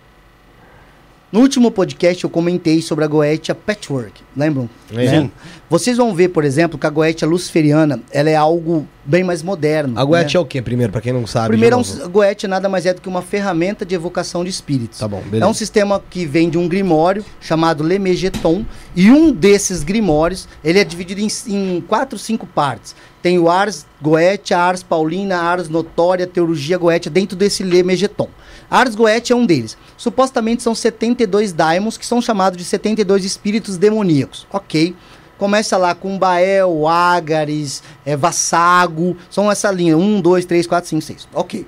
No 1.29 1.41
último 1.41 1.69
podcast 1.69 2.23
eu 2.23 2.29
comentei 2.29 2.81
sobre 2.81 3.03
a 3.03 3.07
Goetia 3.07 3.53
Patchwork, 3.53 4.21
lembram? 4.35 4.69
É. 4.93 5.19
Né? 5.19 5.31
Vocês 5.69 5.97
vão 5.97 6.15
ver, 6.15 6.29
por 6.29 6.45
exemplo, 6.45 6.79
que 6.79 6.87
a 6.87 6.89
Goetia 6.89 7.27
luciferiana 7.27 8.01
ela 8.11 8.29
é 8.29 8.35
algo 8.35 8.87
bem 9.03 9.25
mais 9.25 9.43
moderno. 9.43 9.99
A 9.99 10.05
Goethe 10.05 10.35
né? 10.35 10.37
é 10.37 10.39
o 10.39 10.45
quê, 10.45 10.61
primeiro, 10.61 10.89
pra 10.89 11.01
quem 11.01 11.11
não 11.11 11.27
sabe? 11.27 11.49
Primeiro, 11.49 11.75
é 11.75 11.77
um, 11.79 12.03
a 12.05 12.07
Goetia 12.07 12.47
nada 12.47 12.69
mais 12.69 12.85
é 12.85 12.93
do 12.93 13.01
que 13.01 13.09
uma 13.09 13.21
ferramenta 13.21 13.85
de 13.85 13.93
evocação 13.93 14.41
de 14.41 14.49
espíritos. 14.49 14.99
Tá 14.99 15.07
bom, 15.07 15.19
É 15.19 15.29
beleza. 15.29 15.47
um 15.49 15.53
sistema 15.53 16.01
que 16.09 16.25
vem 16.25 16.49
de 16.49 16.57
um 16.57 16.65
grimório 16.65 17.25
chamado 17.41 17.83
Lemegeton 17.83 18.65
e 18.95 19.11
um 19.11 19.29
desses 19.29 19.83
grimórios 19.83 20.47
ele 20.63 20.79
é 20.79 20.85
dividido 20.85 21.19
em, 21.19 21.27
em 21.47 21.81
quatro, 21.81 22.17
cinco 22.17 22.47
partes. 22.47 22.95
Tem 23.27 23.37
o 23.37 23.49
Ars 23.49 23.85
Goetia, 24.01 24.57
Ars 24.57 24.81
Paulina, 24.81 25.35
Ars 25.35 25.67
Notória, 25.67 26.25
Teologia 26.25 26.77
Goetia 26.77 27.11
dentro 27.11 27.35
desse 27.35 27.61
Lemegeton. 27.61 28.29
Ars 28.71 28.95
Goetia 28.95 29.33
é 29.33 29.37
um 29.37 29.45
deles. 29.45 29.77
Supostamente 29.97 30.63
são 30.63 30.73
72 30.73 31.51
daimons 31.51 31.97
que 31.97 32.05
são 32.05 32.21
chamados 32.21 32.57
de 32.57 32.63
72 32.63 33.25
espíritos 33.25 33.75
demoníacos. 33.75 34.47
Ok. 34.49 34.95
Começa 35.37 35.75
lá 35.75 35.93
com 35.93 36.17
Bael, 36.17 36.87
Ágares, 36.87 37.83
é, 38.05 38.15
Vassago. 38.15 39.17
São 39.29 39.51
essa 39.51 39.69
linha. 39.71 39.97
1, 39.97 40.21
2, 40.21 40.45
3, 40.45 40.65
4, 40.65 40.89
5, 40.89 41.01
6. 41.01 41.27
Ok. 41.33 41.67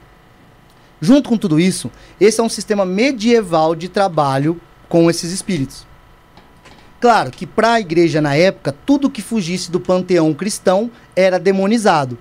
Junto 1.01 1.27
com 1.27 1.37
tudo 1.37 1.59
isso, 1.59 1.91
esse 2.21 2.39
é 2.39 2.43
um 2.43 2.47
sistema 2.47 2.85
medieval 2.85 3.75
de 3.75 3.89
trabalho 3.89 4.61
com 4.87 5.09
esses 5.09 5.33
espíritos. 5.33 5.88
Claro 6.99 7.31
que 7.31 7.47
para 7.47 7.73
a 7.73 7.79
igreja 7.79 8.19
na 8.21 8.35
época, 8.35 8.75
tudo 8.85 9.09
que 9.09 9.21
fugisse 9.21 9.71
do 9.71 9.79
panteão 9.79 10.33
cristão 10.33 10.91
era 11.15 11.39
demonizado. 11.39 12.17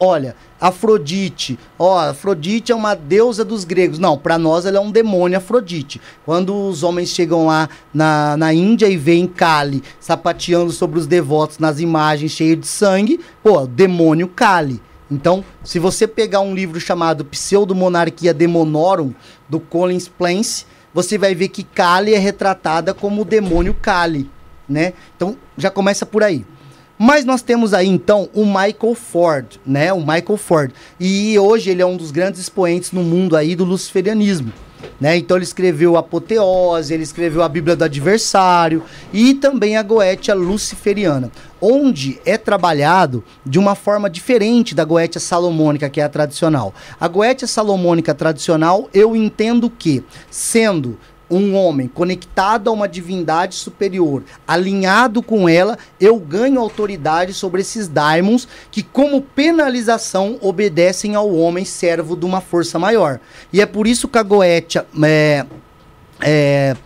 Olha, 0.00 0.36
Afrodite, 0.60 1.58
ó, 1.76 1.98
Afrodite 1.98 2.70
é 2.70 2.74
uma 2.74 2.94
deusa 2.94 3.44
dos 3.44 3.64
gregos. 3.64 3.98
Não, 3.98 4.16
para 4.16 4.38
nós 4.38 4.64
ela 4.64 4.78
é 4.78 4.80
um 4.80 4.92
demônio 4.92 5.36
Afrodite. 5.36 6.00
Quando 6.24 6.54
os 6.68 6.82
homens 6.84 7.10
chegam 7.10 7.46
lá 7.46 7.68
na, 7.92 8.36
na 8.36 8.54
Índia 8.54 8.86
e 8.86 8.96
veem 8.96 9.26
Kali 9.26 9.82
sapateando 9.98 10.70
sobre 10.70 10.98
os 10.98 11.06
devotos 11.06 11.58
nas 11.58 11.80
imagens 11.80 12.30
cheias 12.30 12.60
de 12.60 12.66
sangue, 12.66 13.20
pô, 13.42 13.66
demônio 13.66 14.28
Kali. 14.28 14.80
Então, 15.10 15.44
se 15.64 15.78
você 15.78 16.06
pegar 16.06 16.40
um 16.40 16.54
livro 16.54 16.78
chamado 16.78 17.24
Pseudo-Monarquia 17.24 18.32
Demonorum, 18.32 19.12
do 19.48 19.58
Collins 19.58 20.06
Plancy, 20.06 20.66
você 20.92 21.18
vai 21.18 21.34
ver 21.34 21.48
que 21.48 21.62
Kali 21.62 22.14
é 22.14 22.18
retratada 22.18 22.94
como 22.94 23.22
o 23.22 23.24
demônio 23.24 23.74
Kali, 23.74 24.30
né? 24.68 24.92
Então, 25.16 25.36
já 25.56 25.70
começa 25.70 26.06
por 26.06 26.22
aí. 26.22 26.44
Mas 26.98 27.24
nós 27.24 27.42
temos 27.42 27.72
aí 27.72 27.86
então 27.86 28.28
o 28.34 28.44
Michael 28.44 28.94
Ford, 28.94 29.46
né? 29.64 29.92
O 29.92 30.00
Michael 30.00 30.36
Ford. 30.36 30.72
E 30.98 31.38
hoje 31.38 31.70
ele 31.70 31.80
é 31.80 31.86
um 31.86 31.96
dos 31.96 32.10
grandes 32.10 32.40
expoentes 32.40 32.90
no 32.90 33.02
mundo 33.02 33.36
aí 33.36 33.54
do 33.54 33.64
luciferianismo. 33.64 34.52
Né? 35.00 35.16
Então 35.16 35.36
ele 35.36 35.44
escreveu 35.44 35.96
Apoteose, 35.96 36.92
ele 36.92 37.02
escreveu 37.02 37.42
a 37.42 37.48
Bíblia 37.48 37.76
do 37.76 37.84
Adversário 37.84 38.82
e 39.12 39.34
também 39.34 39.76
a 39.76 39.82
Goetia 39.82 40.34
Luciferiana, 40.34 41.30
onde 41.60 42.20
é 42.24 42.36
trabalhado 42.36 43.22
de 43.44 43.58
uma 43.58 43.74
forma 43.74 44.08
diferente 44.10 44.74
da 44.74 44.84
Goetia 44.84 45.20
Salomônica, 45.20 45.88
que 45.88 46.00
é 46.00 46.04
a 46.04 46.08
tradicional. 46.08 46.74
A 47.00 47.06
Goetia 47.08 47.46
Salomônica 47.46 48.14
tradicional, 48.14 48.88
eu 48.92 49.14
entendo 49.14 49.70
que, 49.70 50.02
sendo 50.30 50.98
um 51.30 51.54
homem 51.54 51.88
conectado 51.88 52.68
a 52.68 52.72
uma 52.72 52.88
divindade 52.88 53.54
superior, 53.54 54.22
alinhado 54.46 55.22
com 55.22 55.48
ela, 55.48 55.78
eu 56.00 56.18
ganho 56.18 56.60
autoridade 56.60 57.34
sobre 57.34 57.60
esses 57.60 57.86
daimons 57.88 58.48
que, 58.70 58.82
como 58.82 59.22
penalização, 59.22 60.38
obedecem 60.40 61.14
ao 61.14 61.34
homem 61.34 61.64
servo 61.64 62.16
de 62.16 62.24
uma 62.24 62.40
força 62.40 62.78
maior. 62.78 63.20
E 63.52 63.60
é 63.60 63.66
por 63.66 63.86
isso 63.86 64.08
que 64.08 64.18
a 64.18 64.22
Goetia 64.22 64.86
é, 65.02 65.46
é, 66.20 66.76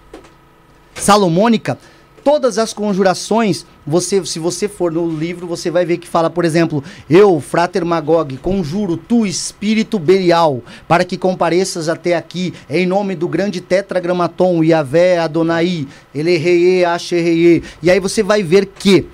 Salomônica, 0.94 1.78
todas 2.24 2.58
as 2.58 2.72
conjurações, 2.72 3.66
você, 3.86 4.24
se 4.24 4.38
você 4.38 4.68
for 4.68 4.92
no 4.92 5.08
livro, 5.08 5.46
você 5.46 5.70
vai 5.70 5.84
ver 5.84 5.98
que 5.98 6.08
fala, 6.08 6.30
por 6.30 6.44
exemplo, 6.44 6.82
eu, 7.08 7.40
Frater 7.40 7.84
Magog, 7.84 8.36
conjuro 8.38 8.96
tu, 8.96 9.26
espírito 9.26 9.98
Belial, 9.98 10.62
para 10.86 11.04
que 11.04 11.16
compareças 11.16 11.88
até 11.88 12.16
aqui, 12.16 12.54
em 12.70 12.86
nome 12.86 13.14
do 13.14 13.28
grande 13.28 13.60
tetragramaton, 13.60 14.62
Yahvé, 14.62 15.18
Adonai, 15.18 15.86
Elereie, 16.14 16.84
Ashereie. 16.84 17.62
E 17.82 17.90
aí 17.90 17.98
você 18.00 18.22
vai 18.22 18.42
ver 18.42 18.66
que 18.66 19.06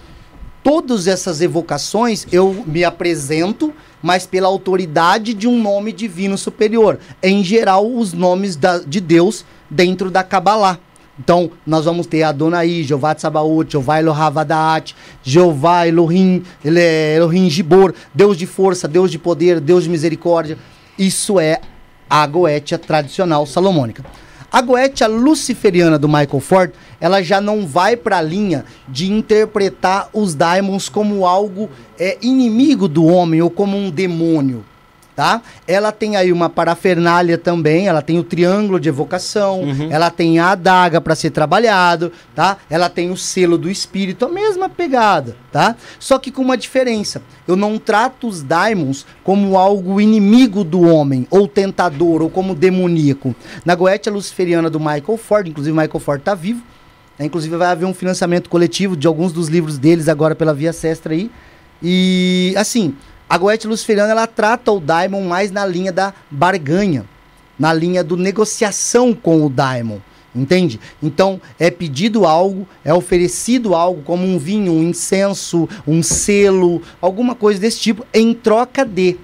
todas 0.63 1.07
essas 1.07 1.41
evocações 1.41 2.27
eu 2.31 2.65
me 2.67 2.85
apresento, 2.85 3.73
mas 4.03 4.27
pela 4.27 4.49
autoridade 4.49 5.35
de 5.35 5.49
um 5.49 5.61
nome 5.61 5.93
divino 5.93 6.37
superior. 6.37 6.99
Em 7.23 7.43
geral, 7.43 7.91
os 7.91 8.13
nomes 8.13 8.55
da- 8.55 8.79
de 8.79 9.01
Deus 9.01 9.45
dentro 9.71 10.11
da 10.11 10.23
Kabbalah. 10.23 10.79
Então, 11.19 11.51
nós 11.67 11.85
vamos 11.85 12.07
ter 12.07 12.23
Adonai, 12.23 12.83
Jeová 12.85 13.15
Tsabaoth, 13.15 13.73
Jeová 13.73 13.99
Elohavadat, 13.99 14.95
Jeová 15.23 15.87
Elohim, 15.87 16.45
Elohim 16.65 17.51
Gibor, 17.51 17.93
Deus 18.15 18.37
de 18.37 18.47
força, 18.47 18.87
Deus 18.87 19.11
de 19.11 19.19
poder, 19.19 19.61
Deus 19.61 19.85
de 19.85 19.91
misericórdia. 19.91 20.57
Isso 20.97 21.41
é 21.41 21.61
a 22.09 22.25
Goetia 22.27 22.79
tradicional 22.79 23.45
salomônica. 23.47 24.05
A 24.51 24.63
Goetia 24.63 25.07
luciferiana 25.09 25.99
do 25.99 26.09
Michael 26.09 26.41
Ford, 26.41 26.73
ela 27.01 27.23
já 27.23 27.41
não 27.41 27.67
vai 27.67 27.97
para 27.97 28.19
a 28.19 28.23
linha 28.23 28.65
de 28.89 29.13
interpretar 29.13 30.09
os 30.13 30.35
daimons 30.35 30.89
como 30.89 31.27
algo 31.27 31.69
é, 31.99 32.17
inimigo 32.23 32.89
do 32.89 33.05
homem 33.05 33.43
ou 33.43 33.51
como 33.51 33.77
um 33.77 33.91
demônio 33.91 34.65
tá? 35.19 35.43
Ela 35.67 35.91
tem 35.91 36.15
aí 36.15 36.31
uma 36.31 36.49
parafernália 36.49 37.37
também, 37.37 37.89
ela 37.89 38.01
tem 38.01 38.21
o 38.21 38.23
triângulo 38.23 38.79
de 38.79 38.89
evocação, 38.89 39.63
ela 39.91 40.13
tem 40.13 40.39
a 40.39 40.53
adaga 40.53 41.01
para 41.01 41.17
ser 41.17 41.31
trabalhado, 41.31 42.13
tá? 42.37 42.59
Ela 42.71 42.89
tem 42.89 43.11
o 43.11 43.17
selo 43.17 43.59
do 43.59 43.69
espírito, 43.69 44.27
a 44.27 44.29
mesma 44.29 44.69
pegada, 44.69 45.35
tá? 45.51 45.75
Só 45.99 46.21
que 46.21 46.31
com 46.31 46.41
uma 46.41 46.57
diferença. 46.57 47.21
Eu 47.49 47.57
não 47.57 47.79
trato 47.81 48.29
os 48.29 48.45
daimons 48.45 49.05
como 49.25 49.59
algo 49.59 50.01
inimigo 50.01 50.63
do 50.63 50.83
homem, 50.83 51.27
ou 51.31 51.49
tentador, 51.49 52.23
ou 52.23 52.31
como 52.31 52.55
demoníaco. 52.55 53.35
Na 53.65 53.75
Goetia 53.75 54.13
Luciferiana 54.13 54.71
do 54.71 54.79
Michael 54.79 55.17
Ford, 55.17 55.49
inclusive 55.49 55.77
o 55.77 55.81
Michael 55.81 55.99
Ford 55.99 56.23
tá 56.23 56.37
vivo, 56.37 56.63
né? 57.19 57.27
inclusive 57.27 57.57
vai 57.57 57.73
haver 57.73 57.87
um 57.87 57.95
financiamento 57.95 58.49
coletivo 58.49 58.97
de 58.97 59.09
alguns 59.09 59.33
dos 59.33 59.49
livros 59.49 59.79
deles 59.79 60.09
agora 60.09 60.37
pela 60.37 60.55
Via 60.55 60.73
Sestra 60.73 61.13
aí. 61.13 61.29
E 61.83 62.55
assim, 62.57 62.95
a 63.29 63.37
Goethe 63.37 63.67
Luciferiana 63.67 64.13
ela 64.13 64.27
trata 64.27 64.73
o 64.73 64.81
Daimon 64.81 65.23
mais 65.23 65.51
na 65.51 65.67
linha 65.67 65.93
da 65.93 66.15
barganha, 66.31 67.05
na 67.59 67.73
linha 67.73 68.03
do 68.03 68.17
negociação 68.17 69.13
com 69.13 69.45
o 69.45 69.51
Daimon. 69.51 69.99
Entende? 70.35 70.79
Então 71.03 71.41
é 71.59 71.71
pedido 71.71 72.25
algo, 72.25 72.67
é 72.85 72.93
oferecido 72.95 73.75
algo 73.75 74.03
como 74.03 74.25
um 74.25 74.39
vinho, 74.39 74.73
um 74.73 74.83
incenso, 74.83 75.69
um 75.87 76.03
selo, 76.03 76.83
alguma 77.01 77.35
coisa 77.35 77.61
desse 77.61 77.81
tipo, 77.81 78.07
em 78.15 78.33
troca 78.33 78.85
de. 78.85 79.17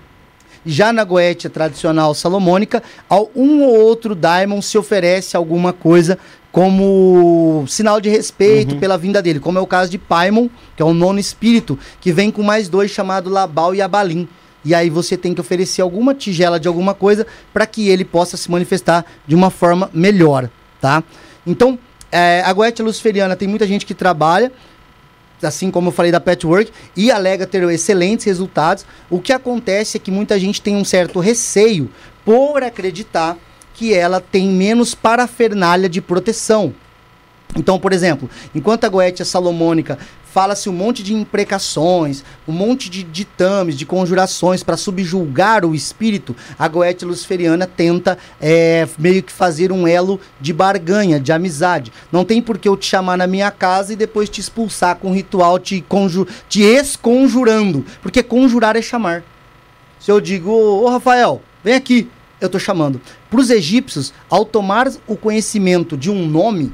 Já 0.67 0.95
na 0.95 1.05
Goetia 1.05 1.51
tradicional 1.51 2.15
salomônica, 2.15 2.83
um 3.37 3.63
ou 3.63 3.75
outro 3.75 4.15
daimon 4.15 4.63
se 4.63 4.79
oferece 4.79 5.37
alguma 5.37 5.75
coisa 5.75 6.19
como 6.55 7.65
sinal 7.67 8.01
de 8.01 8.09
respeito 8.09 8.77
pela 8.77 8.97
vinda 8.97 9.21
dele, 9.21 9.41
como 9.41 9.59
é 9.59 9.61
o 9.61 9.67
caso 9.67 9.91
de 9.91 9.99
Paimon, 9.99 10.49
que 10.77 10.81
é 10.81 10.85
o 10.85 10.95
nono 10.95 11.19
espírito, 11.19 11.77
que 12.01 12.13
vem 12.13 12.31
com 12.31 12.45
mais 12.45 12.69
dois 12.69 12.93
chamado 12.93 13.29
Labal 13.29 13.75
e 13.75 13.83
Abalim. 13.83 14.29
E 14.65 14.73
aí 14.73 14.89
você 14.89 15.17
tem 15.17 15.35
que 15.35 15.41
oferecer 15.41 15.83
alguma 15.83 16.15
tigela 16.15 16.61
de 16.61 16.69
alguma 16.69 16.95
coisa 16.95 17.27
para 17.53 17.67
que 17.67 17.89
ele 17.89 18.05
possa 18.05 18.37
se 18.37 18.49
manifestar 18.49 19.05
de 19.27 19.35
uma 19.35 19.51
forma 19.51 19.91
melhor, 19.93 20.49
tá? 20.81 21.03
Então, 21.45 21.77
é, 22.13 22.41
a 22.47 22.53
Goetia 22.53 22.85
Luciferiana 22.85 23.35
tem 23.35 23.49
muita 23.49 23.67
gente 23.67 23.85
que 23.85 23.93
trabalha, 23.93 24.53
assim 25.43 25.73
como 25.73 25.89
eu 25.89 25.93
falei 25.93 26.13
da 26.13 26.21
Patchwork, 26.21 26.71
e 26.97 27.11
alega 27.11 27.49
ter 27.49 27.69
excelentes 27.69 28.27
resultados. 28.27 28.87
O 29.11 29.19
que 29.19 29.33
acontece 29.33 29.97
é 29.97 30.01
que 30.01 30.13
muita 30.13 30.39
gente 30.39 30.63
tem 30.63 30.77
um 30.77 30.85
certo 30.85 31.19
receio 31.19 31.91
por 32.25 32.63
acreditar 32.63 33.37
que 33.75 33.93
ela 33.93 34.21
tem 34.21 34.49
menos 34.49 34.95
parafernália 34.95 35.89
de 35.89 36.01
proteção. 36.01 36.73
Então, 37.57 37.79
por 37.79 37.93
exemplo, 37.93 38.29
enquanto 38.55 38.85
a 38.85 38.89
Goetia 38.89 39.25
Salomônica 39.25 39.99
fala-se 40.35 40.69
um 40.69 40.73
monte 40.73 41.01
de 41.05 41.15
imprecações, 41.15 42.25
um 42.49 42.51
monte 42.53 42.91
de 42.91 43.05
ditames, 43.05 43.79
de 43.79 43.87
conjurações 43.87 44.65
para 44.65 44.77
subjulgar 44.77 45.65
o 45.65 45.77
espírito, 45.77 46.35
a 46.59 46.67
Goetia 46.67 47.07
Luciferiana 47.07 47.69
tenta 47.69 48.19
é, 48.41 48.89
meio 48.99 49.23
que 49.23 49.31
fazer 49.31 49.71
um 49.71 49.87
elo 49.87 50.21
de 50.41 50.53
barganha, 50.53 51.21
de 51.21 51.31
amizade. 51.31 51.93
Não 52.11 52.25
tem 52.25 52.43
por 52.43 52.59
que 52.59 52.69
eu 52.69 52.77
te 52.77 52.87
chamar 52.87 53.17
na 53.17 53.29
minha 53.29 53.53
casa 53.53 53.93
e 53.93 53.97
depois 53.97 54.29
te 54.29 54.41
expulsar 54.41 54.97
com 54.97 55.11
um 55.11 55.15
ritual 55.15 55.57
te, 55.61 55.81
conju 55.89 56.27
te 56.49 56.65
porque 58.03 58.23
conjurar 58.25 58.75
é 58.75 58.83
chamar. 58.83 59.23
Se 60.01 60.11
eu 60.11 60.21
digo, 60.21 60.51
ô 60.51 60.89
Rafael, 60.89 61.41
vem 61.63 61.75
aqui, 61.75 62.11
eu 62.45 62.51
tô 62.51 62.59
chamando. 62.59 63.01
Para 63.31 63.41
os 63.41 63.51
egípcios, 63.51 64.13
ao 64.29 64.45
tomar 64.45 64.91
o 65.07 65.17
conhecimento 65.17 65.97
de 65.97 66.11
um 66.11 66.27
nome, 66.27 66.73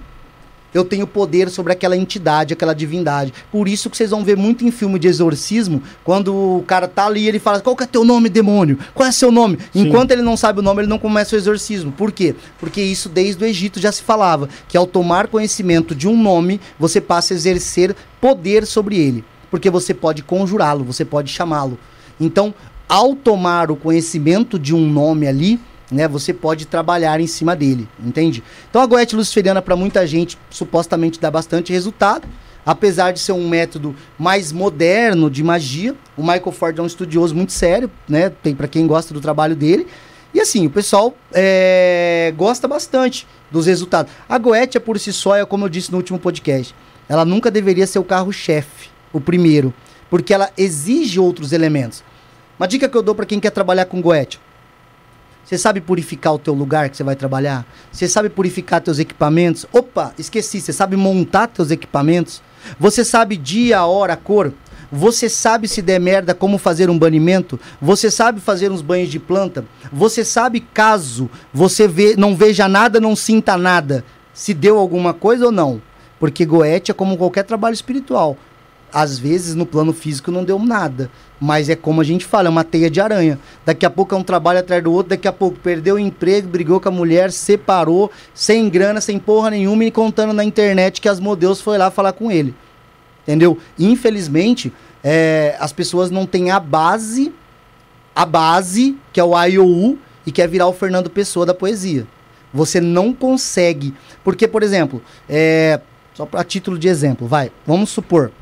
eu 0.72 0.84
tenho 0.84 1.06
poder 1.06 1.50
sobre 1.50 1.72
aquela 1.72 1.96
entidade, 1.96 2.52
aquela 2.52 2.74
divindade. 2.74 3.32
Por 3.50 3.68
isso 3.68 3.90
que 3.90 3.96
vocês 3.96 4.10
vão 4.10 4.24
ver 4.24 4.36
muito 4.36 4.64
em 4.64 4.70
filme 4.70 4.98
de 4.98 5.08
exorcismo, 5.08 5.82
quando 6.04 6.34
o 6.34 6.64
cara 6.66 6.86
tá 6.86 7.06
ali, 7.06 7.26
ele 7.26 7.38
fala: 7.38 7.60
"Qual 7.60 7.74
que 7.74 7.82
é 7.84 7.86
teu 7.86 8.04
nome, 8.04 8.28
demônio? 8.28 8.78
Qual 8.94 9.08
é 9.08 9.12
seu 9.12 9.32
nome?". 9.32 9.58
Enquanto 9.74 10.12
ele 10.12 10.22
não 10.22 10.36
sabe 10.36 10.60
o 10.60 10.62
nome, 10.62 10.82
ele 10.82 10.88
não 10.88 10.98
começa 10.98 11.34
o 11.34 11.38
exorcismo. 11.38 11.92
Por 11.92 12.12
quê? 12.12 12.34
Porque 12.58 12.80
isso 12.80 13.08
desde 13.08 13.42
o 13.42 13.46
Egito 13.46 13.80
já 13.80 13.90
se 13.90 14.02
falava, 14.02 14.48
que 14.68 14.76
ao 14.76 14.86
tomar 14.86 15.26
conhecimento 15.26 15.94
de 15.94 16.06
um 16.06 16.20
nome, 16.20 16.60
você 16.78 17.00
passa 17.00 17.34
a 17.34 17.36
exercer 17.36 17.94
poder 18.20 18.66
sobre 18.66 18.96
ele, 18.96 19.24
porque 19.50 19.70
você 19.70 19.92
pode 19.92 20.22
conjurá-lo, 20.22 20.84
você 20.84 21.04
pode 21.04 21.32
chamá-lo. 21.32 21.78
Então, 22.20 22.54
ao 22.90 23.14
tomar 23.14 23.70
o 23.70 23.76
conhecimento 23.76 24.58
de 24.58 24.74
um 24.74 24.84
nome 24.84 25.28
ali, 25.28 25.60
né, 25.92 26.08
você 26.08 26.34
pode 26.34 26.66
trabalhar 26.66 27.20
em 27.20 27.26
cima 27.28 27.54
dele, 27.54 27.88
entende? 28.04 28.42
Então 28.68 28.82
a 28.82 28.86
goethe 28.86 29.14
luciferiana 29.14 29.62
para 29.62 29.76
muita 29.76 30.04
gente 30.04 30.36
supostamente 30.50 31.20
dá 31.20 31.30
bastante 31.30 31.72
resultado, 31.72 32.26
apesar 32.66 33.12
de 33.12 33.20
ser 33.20 33.30
um 33.30 33.48
método 33.48 33.94
mais 34.18 34.50
moderno 34.50 35.30
de 35.30 35.42
magia. 35.44 35.94
O 36.16 36.22
Michael 36.22 36.50
Ford 36.50 36.78
é 36.80 36.82
um 36.82 36.86
estudioso 36.86 37.32
muito 37.32 37.52
sério, 37.52 37.88
né? 38.08 38.28
Tem 38.28 38.56
para 38.56 38.66
quem 38.66 38.88
gosta 38.88 39.14
do 39.14 39.20
trabalho 39.20 39.54
dele. 39.54 39.86
E 40.34 40.40
assim, 40.40 40.66
o 40.66 40.70
pessoal 40.70 41.14
é, 41.32 42.34
gosta 42.36 42.66
bastante 42.66 43.24
dos 43.52 43.66
resultados. 43.66 44.12
A 44.28 44.36
Goethe, 44.36 44.80
por 44.80 44.98
si 44.98 45.12
só, 45.12 45.36
é 45.36 45.44
como 45.44 45.64
eu 45.64 45.68
disse 45.68 45.92
no 45.92 45.96
último 45.96 46.18
podcast, 46.18 46.74
ela 47.08 47.24
nunca 47.24 47.52
deveria 47.52 47.86
ser 47.86 48.00
o 48.00 48.04
carro-chefe, 48.04 48.90
o 49.12 49.20
primeiro, 49.20 49.72
porque 50.08 50.34
ela 50.34 50.50
exige 50.56 51.20
outros 51.20 51.52
elementos. 51.52 52.09
Uma 52.60 52.68
dica 52.68 52.90
que 52.90 52.94
eu 52.94 53.02
dou 53.02 53.14
para 53.14 53.24
quem 53.24 53.40
quer 53.40 53.48
trabalhar 53.48 53.86
com 53.86 54.02
Goethe. 54.02 54.38
Você 55.42 55.56
sabe 55.56 55.80
purificar 55.80 56.34
o 56.34 56.38
teu 56.38 56.52
lugar 56.52 56.90
que 56.90 56.96
você 56.98 57.02
vai 57.02 57.16
trabalhar? 57.16 57.64
Você 57.90 58.06
sabe 58.06 58.28
purificar 58.28 58.82
teus 58.82 58.98
equipamentos? 58.98 59.64
Opa, 59.72 60.12
esqueci, 60.18 60.60
você 60.60 60.70
sabe 60.70 60.94
montar 60.94 61.46
teus 61.46 61.70
equipamentos? 61.70 62.42
Você 62.78 63.02
sabe 63.02 63.38
dia, 63.38 63.86
hora, 63.86 64.14
cor? 64.14 64.52
Você 64.92 65.26
sabe 65.26 65.68
se 65.68 65.80
der 65.80 65.98
merda 65.98 66.34
como 66.34 66.58
fazer 66.58 66.90
um 66.90 66.98
banimento? 66.98 67.58
Você 67.80 68.10
sabe 68.10 68.40
fazer 68.40 68.70
uns 68.70 68.82
banhos 68.82 69.08
de 69.08 69.18
planta? 69.18 69.64
Você 69.90 70.22
sabe 70.22 70.60
caso 70.60 71.30
você 71.54 71.88
vê, 71.88 72.14
não 72.14 72.36
veja 72.36 72.68
nada, 72.68 73.00
não 73.00 73.16
sinta 73.16 73.56
nada, 73.56 74.04
se 74.34 74.52
deu 74.52 74.78
alguma 74.78 75.14
coisa 75.14 75.46
ou 75.46 75.52
não? 75.52 75.80
Porque 76.18 76.44
Goethe 76.44 76.90
é 76.90 76.94
como 76.94 77.16
qualquer 77.16 77.44
trabalho 77.44 77.72
espiritual. 77.72 78.36
Às 78.92 79.18
vezes 79.18 79.54
no 79.54 79.64
plano 79.64 79.92
físico 79.92 80.30
não 80.30 80.44
deu 80.44 80.58
nada, 80.58 81.10
mas 81.40 81.68
é 81.68 81.76
como 81.76 82.00
a 82.00 82.04
gente 82.04 82.24
fala, 82.24 82.48
é 82.48 82.50
uma 82.50 82.64
teia 82.64 82.90
de 82.90 83.00
aranha. 83.00 83.38
Daqui 83.64 83.86
a 83.86 83.90
pouco 83.90 84.14
é 84.14 84.18
um 84.18 84.22
trabalho 84.22 84.58
atrás 84.58 84.82
do 84.82 84.92
outro, 84.92 85.10
daqui 85.10 85.28
a 85.28 85.32
pouco 85.32 85.58
perdeu 85.58 85.96
o 85.96 85.98
emprego, 85.98 86.48
brigou 86.48 86.80
com 86.80 86.88
a 86.88 86.92
mulher, 86.92 87.32
separou, 87.32 88.10
sem 88.34 88.68
grana, 88.68 89.00
sem 89.00 89.18
porra 89.18 89.50
nenhuma 89.50 89.84
e 89.84 89.90
contando 89.90 90.32
na 90.32 90.44
internet 90.44 91.00
que 91.00 91.08
as 91.08 91.20
modelos 91.20 91.60
foi 91.60 91.78
lá 91.78 91.90
falar 91.90 92.12
com 92.12 92.30
ele. 92.30 92.54
Entendeu? 93.22 93.58
Infelizmente, 93.78 94.72
é, 95.02 95.56
as 95.60 95.72
pessoas 95.72 96.10
não 96.10 96.26
têm 96.26 96.50
a 96.50 96.60
base, 96.60 97.32
a 98.14 98.26
base, 98.26 98.96
que 99.12 99.20
é 99.20 99.24
o 99.24 99.40
IOU, 99.44 99.98
e 100.26 100.32
quer 100.32 100.48
virar 100.48 100.66
o 100.66 100.72
Fernando 100.72 101.08
Pessoa 101.08 101.46
da 101.46 101.54
poesia. 101.54 102.06
Você 102.52 102.80
não 102.80 103.12
consegue. 103.12 103.94
Porque, 104.24 104.48
por 104.48 104.62
exemplo, 104.62 105.00
é, 105.28 105.80
só 106.14 106.26
para 106.26 106.44
título 106.44 106.78
de 106.78 106.88
exemplo, 106.88 107.26
vai, 107.26 107.50
vamos 107.66 107.90
supor. 107.90 108.32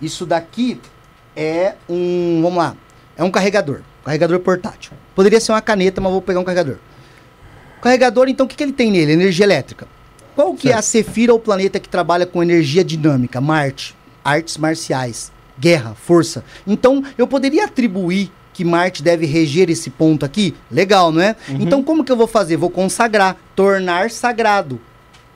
Isso 0.00 0.26
daqui 0.26 0.80
é 1.34 1.74
um. 1.88 2.40
Vamos 2.42 2.58
lá. 2.58 2.76
É 3.16 3.24
um 3.24 3.30
carregador. 3.30 3.80
Carregador 4.04 4.38
portátil. 4.40 4.92
Poderia 5.14 5.40
ser 5.40 5.52
uma 5.52 5.60
caneta, 5.60 6.00
mas 6.00 6.12
vou 6.12 6.22
pegar 6.22 6.40
um 6.40 6.44
carregador. 6.44 6.76
Carregador, 7.80 8.28
então, 8.28 8.46
o 8.46 8.48
que, 8.48 8.56
que 8.56 8.62
ele 8.62 8.72
tem 8.72 8.90
nele? 8.90 9.12
Energia 9.12 9.44
elétrica. 9.44 9.86
Qual 10.34 10.54
que 10.54 10.70
é 10.70 10.74
a 10.74 10.82
Cefira, 10.82 11.34
o 11.34 11.38
planeta 11.38 11.80
que 11.80 11.88
trabalha 11.88 12.26
com 12.26 12.42
energia 12.42 12.84
dinâmica? 12.84 13.40
Marte. 13.40 13.96
Artes 14.24 14.58
marciais. 14.58 15.32
Guerra, 15.58 15.94
força. 15.94 16.44
Então, 16.66 17.02
eu 17.16 17.26
poderia 17.26 17.64
atribuir 17.64 18.30
que 18.52 18.64
Marte 18.64 19.02
deve 19.02 19.26
reger 19.26 19.70
esse 19.70 19.90
ponto 19.90 20.24
aqui? 20.24 20.54
Legal, 20.70 21.12
não 21.12 21.20
é? 21.20 21.36
Então, 21.48 21.82
como 21.82 22.04
que 22.04 22.10
eu 22.10 22.16
vou 22.16 22.26
fazer? 22.26 22.56
Vou 22.56 22.70
consagrar, 22.70 23.36
tornar 23.54 24.10
sagrado. 24.10 24.80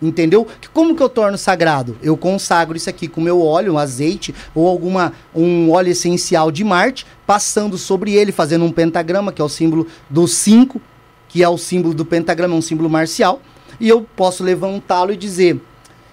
Entendeu? 0.02 0.46
Como 0.72 0.96
que 0.96 1.02
eu 1.02 1.08
torno 1.08 1.36
sagrado? 1.36 1.96
Eu 2.02 2.16
consagro 2.16 2.76
isso 2.76 2.88
aqui 2.88 3.06
com 3.06 3.20
meu 3.20 3.42
óleo, 3.42 3.74
um 3.74 3.78
azeite 3.78 4.34
ou 4.54 4.66
alguma 4.66 5.12
um 5.34 5.70
óleo 5.70 5.90
essencial 5.90 6.50
de 6.50 6.64
Marte, 6.64 7.06
passando 7.26 7.76
sobre 7.76 8.14
ele, 8.14 8.32
fazendo 8.32 8.64
um 8.64 8.72
pentagrama, 8.72 9.32
que 9.32 9.42
é 9.42 9.44
o 9.44 9.48
símbolo 9.48 9.86
do 10.08 10.26
5, 10.26 10.80
que 11.28 11.42
é 11.42 11.48
o 11.48 11.58
símbolo 11.58 11.92
do 11.92 12.04
pentagrama, 12.04 12.54
um 12.54 12.62
símbolo 12.62 12.88
marcial, 12.88 13.42
e 13.78 13.88
eu 13.88 14.02
posso 14.16 14.42
levantá-lo 14.42 15.12
e 15.12 15.16
dizer: 15.16 15.60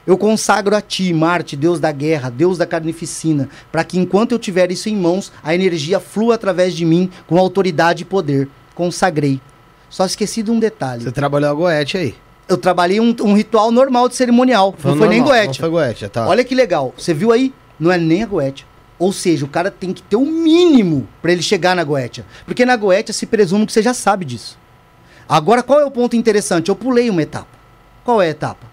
eu 0.07 0.17
consagro 0.17 0.73
a 0.73 0.79
ti, 0.79 1.11
Marte, 1.11 1.57
Deus 1.57 1.81
da 1.81 1.91
guerra, 1.91 2.29
Deus 2.29 2.57
da 2.57 2.65
carnificina, 2.65 3.49
para 3.69 3.83
que 3.83 3.99
enquanto 3.99 4.31
eu 4.31 4.39
tiver 4.39 4.71
isso 4.71 4.87
em 4.87 4.95
mãos, 4.95 5.33
a 5.43 5.53
energia 5.53 5.99
flua 5.99 6.35
através 6.35 6.73
de 6.73 6.85
mim 6.85 7.09
com 7.27 7.37
autoridade 7.37 8.03
e 8.03 8.05
poder. 8.05 8.47
Consagrei. 8.73 9.41
Só 9.89 10.05
esqueci 10.05 10.41
de 10.41 10.49
um 10.49 10.59
detalhe. 10.59 11.03
Você 11.03 11.11
trabalhou 11.11 11.49
a 11.49 11.53
Goethe 11.53 11.97
aí. 11.97 12.15
Eu 12.47 12.57
trabalhei 12.57 12.99
um, 12.99 13.15
um 13.21 13.33
ritual 13.33 13.71
normal 13.71 14.07
de 14.07 14.15
cerimonial. 14.15 14.73
Foi 14.77 14.91
não 14.91 14.97
foi 14.97 15.07
nem 15.09 15.19
normal, 15.19 15.37
Goethe. 15.37 15.61
Não 15.61 15.69
foi 15.69 15.69
Goethe, 15.69 16.09
tá. 16.09 16.27
Olha 16.27 16.43
que 16.43 16.55
legal. 16.55 16.93
Você 16.97 17.13
viu 17.13 17.31
aí? 17.31 17.53
Não 17.79 17.91
é 17.91 17.97
nem 17.97 18.23
a 18.23 18.25
Goethe. 18.25 18.65
Ou 18.99 19.13
seja, 19.13 19.45
o 19.45 19.47
cara 19.47 19.69
tem 19.69 19.93
que 19.93 20.01
ter 20.01 20.15
o 20.15 20.25
mínimo 20.25 21.07
para 21.21 21.31
ele 21.31 21.41
chegar 21.41 21.75
na 21.75 21.83
Goetia. 21.83 22.25
Porque 22.45 22.65
na 22.65 22.75
Goetia 22.75 23.13
se 23.13 23.25
presume 23.25 23.65
que 23.65 23.71
você 23.71 23.81
já 23.81 23.93
sabe 23.93 24.25
disso. 24.25 24.57
Agora, 25.29 25.61
qual 25.61 25.79
é 25.79 25.85
o 25.85 25.91
ponto 25.91 26.15
interessante? 26.15 26.69
Eu 26.69 26.75
pulei 26.75 27.09
uma 27.09 27.21
etapa. 27.21 27.49
Qual 28.03 28.21
é 28.21 28.27
a 28.27 28.29
etapa? 28.29 28.65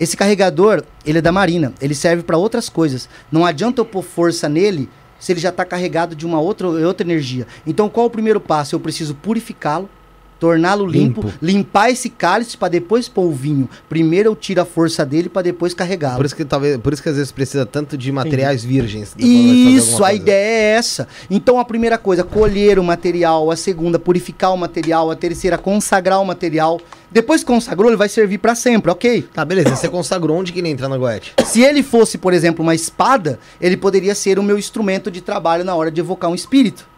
Esse 0.00 0.16
carregador, 0.16 0.84
ele 1.04 1.18
é 1.18 1.20
da 1.20 1.30
Marina. 1.30 1.74
Ele 1.80 1.94
serve 1.94 2.22
para 2.22 2.38
outras 2.38 2.68
coisas. 2.68 3.08
Não 3.30 3.44
adianta 3.44 3.80
eu 3.80 3.84
pôr 3.84 4.02
força 4.02 4.48
nele 4.48 4.88
se 5.18 5.32
ele 5.32 5.40
já 5.40 5.50
está 5.50 5.64
carregado 5.64 6.16
de 6.16 6.24
uma 6.24 6.40
outra, 6.40 6.66
outra 6.66 7.06
energia. 7.06 7.46
Então, 7.66 7.88
qual 7.88 8.04
é 8.04 8.06
o 8.08 8.10
primeiro 8.10 8.40
passo? 8.40 8.74
Eu 8.74 8.80
preciso 8.80 9.14
purificá-lo, 9.14 9.88
torná-lo 10.42 10.84
limpo, 10.84 11.20
Limpo. 11.20 11.38
limpar 11.40 11.90
esse 11.90 12.10
cálice 12.10 12.56
para 12.56 12.66
depois 12.66 13.08
pôr 13.08 13.26
o 13.26 13.30
vinho. 13.30 13.70
Primeiro 13.88 14.30
eu 14.30 14.34
tiro 14.34 14.60
a 14.60 14.64
força 14.64 15.06
dele 15.06 15.28
para 15.28 15.42
depois 15.42 15.72
carregá-lo. 15.72 16.16
Por 16.16 16.26
isso 16.26 16.34
que 16.34 16.44
talvez, 16.44 16.76
por 16.78 16.92
isso 16.92 17.00
que 17.00 17.08
às 17.08 17.14
vezes 17.14 17.30
precisa 17.30 17.64
tanto 17.64 17.96
de 17.96 18.10
materiais 18.10 18.64
virgens. 18.64 19.10
pra 19.14 19.22
fazer 19.24 19.32
Isso, 19.32 20.04
a 20.04 20.12
ideia 20.12 20.34
é 20.34 20.74
essa. 20.74 21.06
Então 21.30 21.60
a 21.60 21.64
primeira 21.64 21.96
coisa, 21.96 22.24
colher 22.24 22.80
o 22.80 22.82
material, 22.82 23.52
a 23.52 23.56
segunda, 23.56 24.00
purificar 24.00 24.52
o 24.52 24.56
material, 24.56 25.12
a 25.12 25.14
terceira, 25.14 25.56
consagrar 25.56 26.20
o 26.20 26.24
material. 26.24 26.80
Depois 27.08 27.42
que 27.42 27.46
consagrou, 27.46 27.88
ele 27.90 27.96
vai 27.96 28.08
servir 28.08 28.38
para 28.38 28.56
sempre, 28.56 28.90
ok? 28.90 29.22
Tá, 29.32 29.44
beleza. 29.44 29.76
Você 29.76 29.88
consagrou 29.88 30.38
onde 30.38 30.52
que 30.52 30.58
ele 30.58 30.70
entra 30.70 30.88
na 30.88 30.96
Goethe? 30.96 31.34
Se 31.44 31.62
ele 31.62 31.84
fosse, 31.84 32.18
por 32.18 32.32
exemplo, 32.32 32.64
uma 32.64 32.74
espada, 32.74 33.38
ele 33.60 33.76
poderia 33.76 34.14
ser 34.14 34.40
o 34.40 34.42
meu 34.42 34.58
instrumento 34.58 35.08
de 35.08 35.20
trabalho 35.20 35.62
na 35.62 35.74
hora 35.76 35.90
de 35.90 36.00
evocar 36.00 36.28
um 36.28 36.34
espírito. 36.34 36.90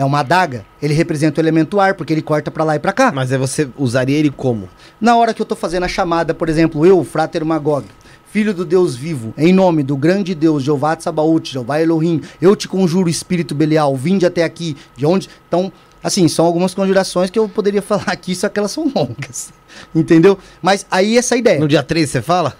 É 0.00 0.04
uma 0.04 0.20
adaga. 0.20 0.64
Ele 0.80 0.94
representa 0.94 1.38
o 1.38 1.44
elemento 1.44 1.78
ar, 1.78 1.92
porque 1.92 2.10
ele 2.10 2.22
corta 2.22 2.50
para 2.50 2.64
lá 2.64 2.74
e 2.74 2.78
para 2.78 2.90
cá. 2.90 3.12
Mas 3.12 3.30
aí 3.30 3.36
você 3.36 3.68
usaria 3.76 4.16
ele 4.16 4.30
como? 4.30 4.66
Na 4.98 5.14
hora 5.14 5.34
que 5.34 5.42
eu 5.42 5.44
tô 5.44 5.54
fazendo 5.54 5.82
a 5.82 5.88
chamada, 5.88 6.32
por 6.32 6.48
exemplo, 6.48 6.86
eu, 6.86 7.04
Frater 7.04 7.44
Magog, 7.44 7.84
filho 8.32 8.54
do 8.54 8.64
Deus 8.64 8.96
vivo, 8.96 9.34
em 9.36 9.52
nome 9.52 9.82
do 9.82 9.98
grande 9.98 10.34
Deus, 10.34 10.62
Jeová 10.62 10.96
Tsabaoth, 10.96 11.48
Jeová 11.48 11.82
Elohim, 11.82 12.22
eu 12.40 12.56
te 12.56 12.66
conjuro, 12.66 13.10
espírito 13.10 13.54
Belial, 13.54 13.94
vinde 13.94 14.24
até 14.24 14.42
aqui, 14.42 14.74
de 14.96 15.04
onde... 15.04 15.28
Então, 15.46 15.70
assim, 16.02 16.26
são 16.28 16.46
algumas 16.46 16.72
conjurações 16.72 17.28
que 17.28 17.38
eu 17.38 17.46
poderia 17.46 17.82
falar 17.84 18.04
aqui, 18.06 18.34
só 18.34 18.48
que 18.48 18.58
elas 18.58 18.70
são 18.70 18.90
longas, 18.96 19.52
entendeu? 19.94 20.38
Mas 20.62 20.86
aí 20.90 21.18
essa 21.18 21.34
é 21.34 21.38
ideia. 21.40 21.60
No 21.60 21.68
dia 21.68 21.82
3 21.82 22.08
você 22.08 22.22
fala? 22.22 22.56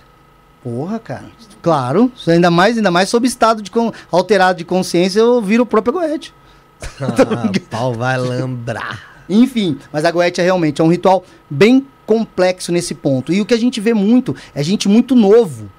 Porra, 0.62 0.98
cara, 0.98 1.30
claro, 1.62 2.12
ainda 2.28 2.50
mais, 2.50 2.76
ainda 2.76 2.90
mais 2.90 3.08
sob 3.08 3.26
estado 3.26 3.62
de 3.62 3.70
alterado 4.12 4.58
de 4.58 4.64
consciência, 4.66 5.20
eu 5.20 5.40
viro 5.40 5.62
o 5.62 5.66
próprio 5.66 5.94
Goethe. 5.94 6.34
Ah, 7.00 7.50
o 7.54 7.60
pau 7.68 7.94
vai 7.94 8.16
lambrar. 8.18 9.22
Enfim, 9.28 9.78
mas 9.92 10.04
a 10.04 10.10
Goetia 10.10 10.42
realmente 10.44 10.80
é 10.80 10.84
um 10.84 10.88
ritual 10.88 11.24
bem 11.48 11.86
complexo 12.06 12.72
nesse 12.72 12.94
ponto. 12.94 13.32
E 13.32 13.40
o 13.40 13.46
que 13.46 13.54
a 13.54 13.58
gente 13.58 13.80
vê 13.80 13.94
muito 13.94 14.34
é 14.54 14.62
gente 14.62 14.88
muito 14.88 15.14
novo, 15.14 15.70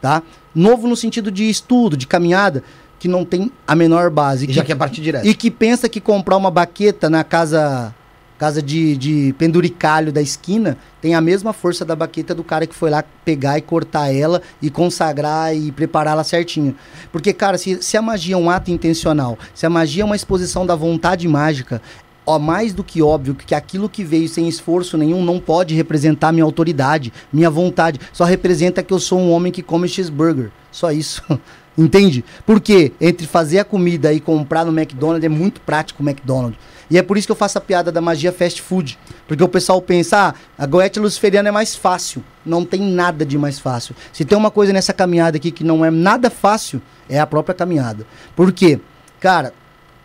tá? 0.00 0.22
Novo 0.54 0.88
no 0.88 0.96
sentido 0.96 1.30
de 1.30 1.48
estudo, 1.48 1.96
de 1.96 2.06
caminhada, 2.06 2.64
que 2.98 3.06
não 3.06 3.24
tem 3.24 3.52
a 3.66 3.74
menor 3.76 4.10
base. 4.10 4.44
E 4.44 4.48
que- 4.48 4.52
já 4.54 4.64
quer 4.64 4.74
partir 4.74 5.00
direto. 5.02 5.26
e 5.26 5.34
que 5.34 5.50
pensa 5.50 5.88
que 5.88 6.00
comprar 6.00 6.36
uma 6.36 6.50
baqueta 6.50 7.08
na 7.08 7.22
casa 7.22 7.94
casa 8.38 8.62
de, 8.62 8.96
de 8.96 9.34
penduricalho 9.38 10.12
da 10.12 10.20
esquina 10.20 10.76
tem 11.00 11.14
a 11.14 11.20
mesma 11.20 11.52
força 11.52 11.84
da 11.84 11.96
baqueta 11.96 12.34
do 12.34 12.44
cara 12.44 12.66
que 12.66 12.74
foi 12.74 12.90
lá 12.90 13.04
pegar 13.24 13.58
e 13.58 13.62
cortar 13.62 14.14
ela 14.14 14.42
e 14.60 14.70
consagrar 14.70 15.56
e 15.56 15.72
prepará-la 15.72 16.24
certinho. 16.24 16.74
Porque, 17.10 17.32
cara, 17.32 17.58
se, 17.58 17.82
se 17.82 17.96
a 17.96 18.02
magia 18.02 18.34
é 18.34 18.38
um 18.38 18.50
ato 18.50 18.70
intencional, 18.70 19.38
se 19.54 19.64
a 19.66 19.70
magia 19.70 20.02
é 20.02 20.06
uma 20.06 20.16
exposição 20.16 20.66
da 20.66 20.74
vontade 20.74 21.26
mágica, 21.26 21.80
ó, 22.26 22.38
mais 22.38 22.74
do 22.74 22.82
que 22.82 23.00
óbvio 23.00 23.34
que 23.34 23.54
aquilo 23.54 23.88
que 23.88 24.02
veio 24.02 24.28
sem 24.28 24.48
esforço 24.48 24.98
nenhum 24.98 25.24
não 25.24 25.38
pode 25.38 25.74
representar 25.74 26.32
minha 26.32 26.44
autoridade, 26.44 27.12
minha 27.32 27.48
vontade. 27.48 28.00
Só 28.12 28.24
representa 28.24 28.82
que 28.82 28.92
eu 28.92 28.98
sou 28.98 29.18
um 29.18 29.30
homem 29.30 29.52
que 29.52 29.62
come 29.62 29.88
cheeseburger. 29.88 30.50
Só 30.70 30.90
isso. 30.90 31.22
Entende? 31.78 32.24
Porque 32.46 32.92
entre 32.98 33.26
fazer 33.26 33.58
a 33.58 33.64
comida 33.64 34.12
e 34.12 34.18
comprar 34.18 34.64
no 34.64 34.72
McDonald's 34.72 35.24
é 35.24 35.28
muito 35.28 35.60
prático 35.60 36.02
o 36.02 36.08
McDonald's. 36.08 36.58
E 36.90 36.96
é 36.98 37.02
por 37.02 37.16
isso 37.18 37.26
que 37.26 37.32
eu 37.32 37.36
faço 37.36 37.58
a 37.58 37.60
piada 37.60 37.90
da 37.90 38.00
magia 38.00 38.32
fast 38.32 38.62
food. 38.62 38.98
Porque 39.26 39.42
o 39.42 39.48
pessoal 39.48 39.82
pensa, 39.82 40.28
ah, 40.28 40.34
a 40.56 40.66
goethe 40.66 41.00
luciferiana 41.00 41.48
é 41.48 41.52
mais 41.52 41.74
fácil. 41.74 42.22
Não 42.44 42.64
tem 42.64 42.80
nada 42.80 43.24
de 43.26 43.36
mais 43.36 43.58
fácil. 43.58 43.94
Se 44.12 44.24
tem 44.24 44.38
uma 44.38 44.50
coisa 44.50 44.72
nessa 44.72 44.92
caminhada 44.92 45.36
aqui 45.36 45.50
que 45.50 45.64
não 45.64 45.84
é 45.84 45.90
nada 45.90 46.30
fácil, 46.30 46.80
é 47.08 47.18
a 47.18 47.26
própria 47.26 47.54
caminhada. 47.54 48.06
Por 48.36 48.52
quê? 48.52 48.78
Cara, 49.18 49.52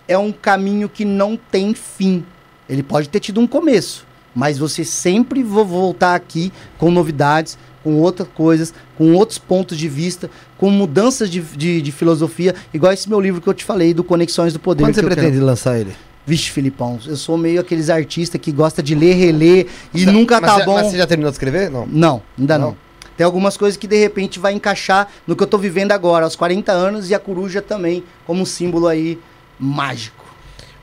é 0.08 0.18
um 0.18 0.32
caminho 0.32 0.90
que 0.90 1.06
não 1.06 1.38
tem 1.38 1.74
fim. 1.74 2.26
Ele 2.68 2.82
pode 2.82 3.10
ter 3.10 3.20
tido 3.20 3.40
um 3.40 3.46
começo, 3.46 4.08
mas 4.34 4.58
você 4.58 4.84
sempre 4.84 5.44
vai 5.44 5.64
voltar 5.64 6.16
aqui 6.16 6.52
com 6.80 6.90
novidades, 6.90 7.58
com 7.84 7.96
outras 8.00 8.28
coisas, 8.34 8.74
com 8.98 9.14
outros 9.14 9.38
pontos 9.38 9.78
de 9.78 9.88
vista, 9.88 10.30
com 10.58 10.70
mudanças 10.70 11.30
de, 11.30 11.42
de, 11.42 11.82
de 11.82 11.92
filosofia, 11.92 12.56
igual 12.74 12.92
esse 12.94 13.10
meu 13.10 13.20
livro 13.20 13.42
que 13.42 13.48
eu 13.48 13.54
te 13.54 13.66
falei, 13.66 13.94
do 13.94 14.04
Conexões 14.04 14.54
do 14.54 14.60
Poder. 14.60 14.84
Quando 14.84 14.94
você 14.96 15.02
eu 15.02 15.08
quero- 15.10 15.20
pretende 15.22 15.40
lançar 15.44 15.80
ele? 15.80 15.94
Vixe, 16.32 16.50
Filipão, 16.50 16.98
eu 17.06 17.18
sou 17.18 17.38
meio 17.38 17.60
aqueles 17.60 17.90
artistas 17.90 18.40
que 18.40 18.54
gosta 18.54 18.82
de 18.82 18.96
ler, 18.96 19.16
reler 19.16 19.68
e 19.94 20.06
nunca 20.06 20.40
mas 20.40 20.50
tá 20.50 20.60
você, 20.60 20.66
bom. 20.66 20.76
Mas 20.76 20.88
você 20.88 20.98
já 20.98 21.06
terminou 21.06 21.30
de 21.30 21.36
escrever? 21.36 21.70
Não. 21.70 21.86
Não, 21.86 22.22
ainda 22.40 22.58
não. 22.58 22.68
Não? 22.70 22.78
Tem 23.18 23.26
algumas 23.26 23.58
coisas 23.58 23.76
que 23.76 23.86
de 23.86 23.98
repente 23.98 24.40
vai 24.40 24.54
encaixar 24.54 25.10
no 25.28 25.36
que 25.36 25.44
eu 25.44 25.48
tô 25.48 25.58
vivendo 25.58 25.92
agora, 25.92 26.24
aos 26.24 26.38
40 26.38 26.72
anos, 26.72 27.10
e 27.10 27.14
a 27.14 27.20
coruja 27.20 27.62
também, 27.62 28.02
como 28.26 28.44
um 28.44 28.46
símbolo 28.46 28.88
aí 28.88 29.20
mágico. 29.60 30.24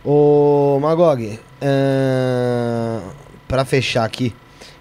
Ô, 0.05 0.79
Magog, 0.83 1.41
ahn, 1.63 3.11
pra 3.49 3.65
fechar 3.65 4.05
aqui, 4.05 4.35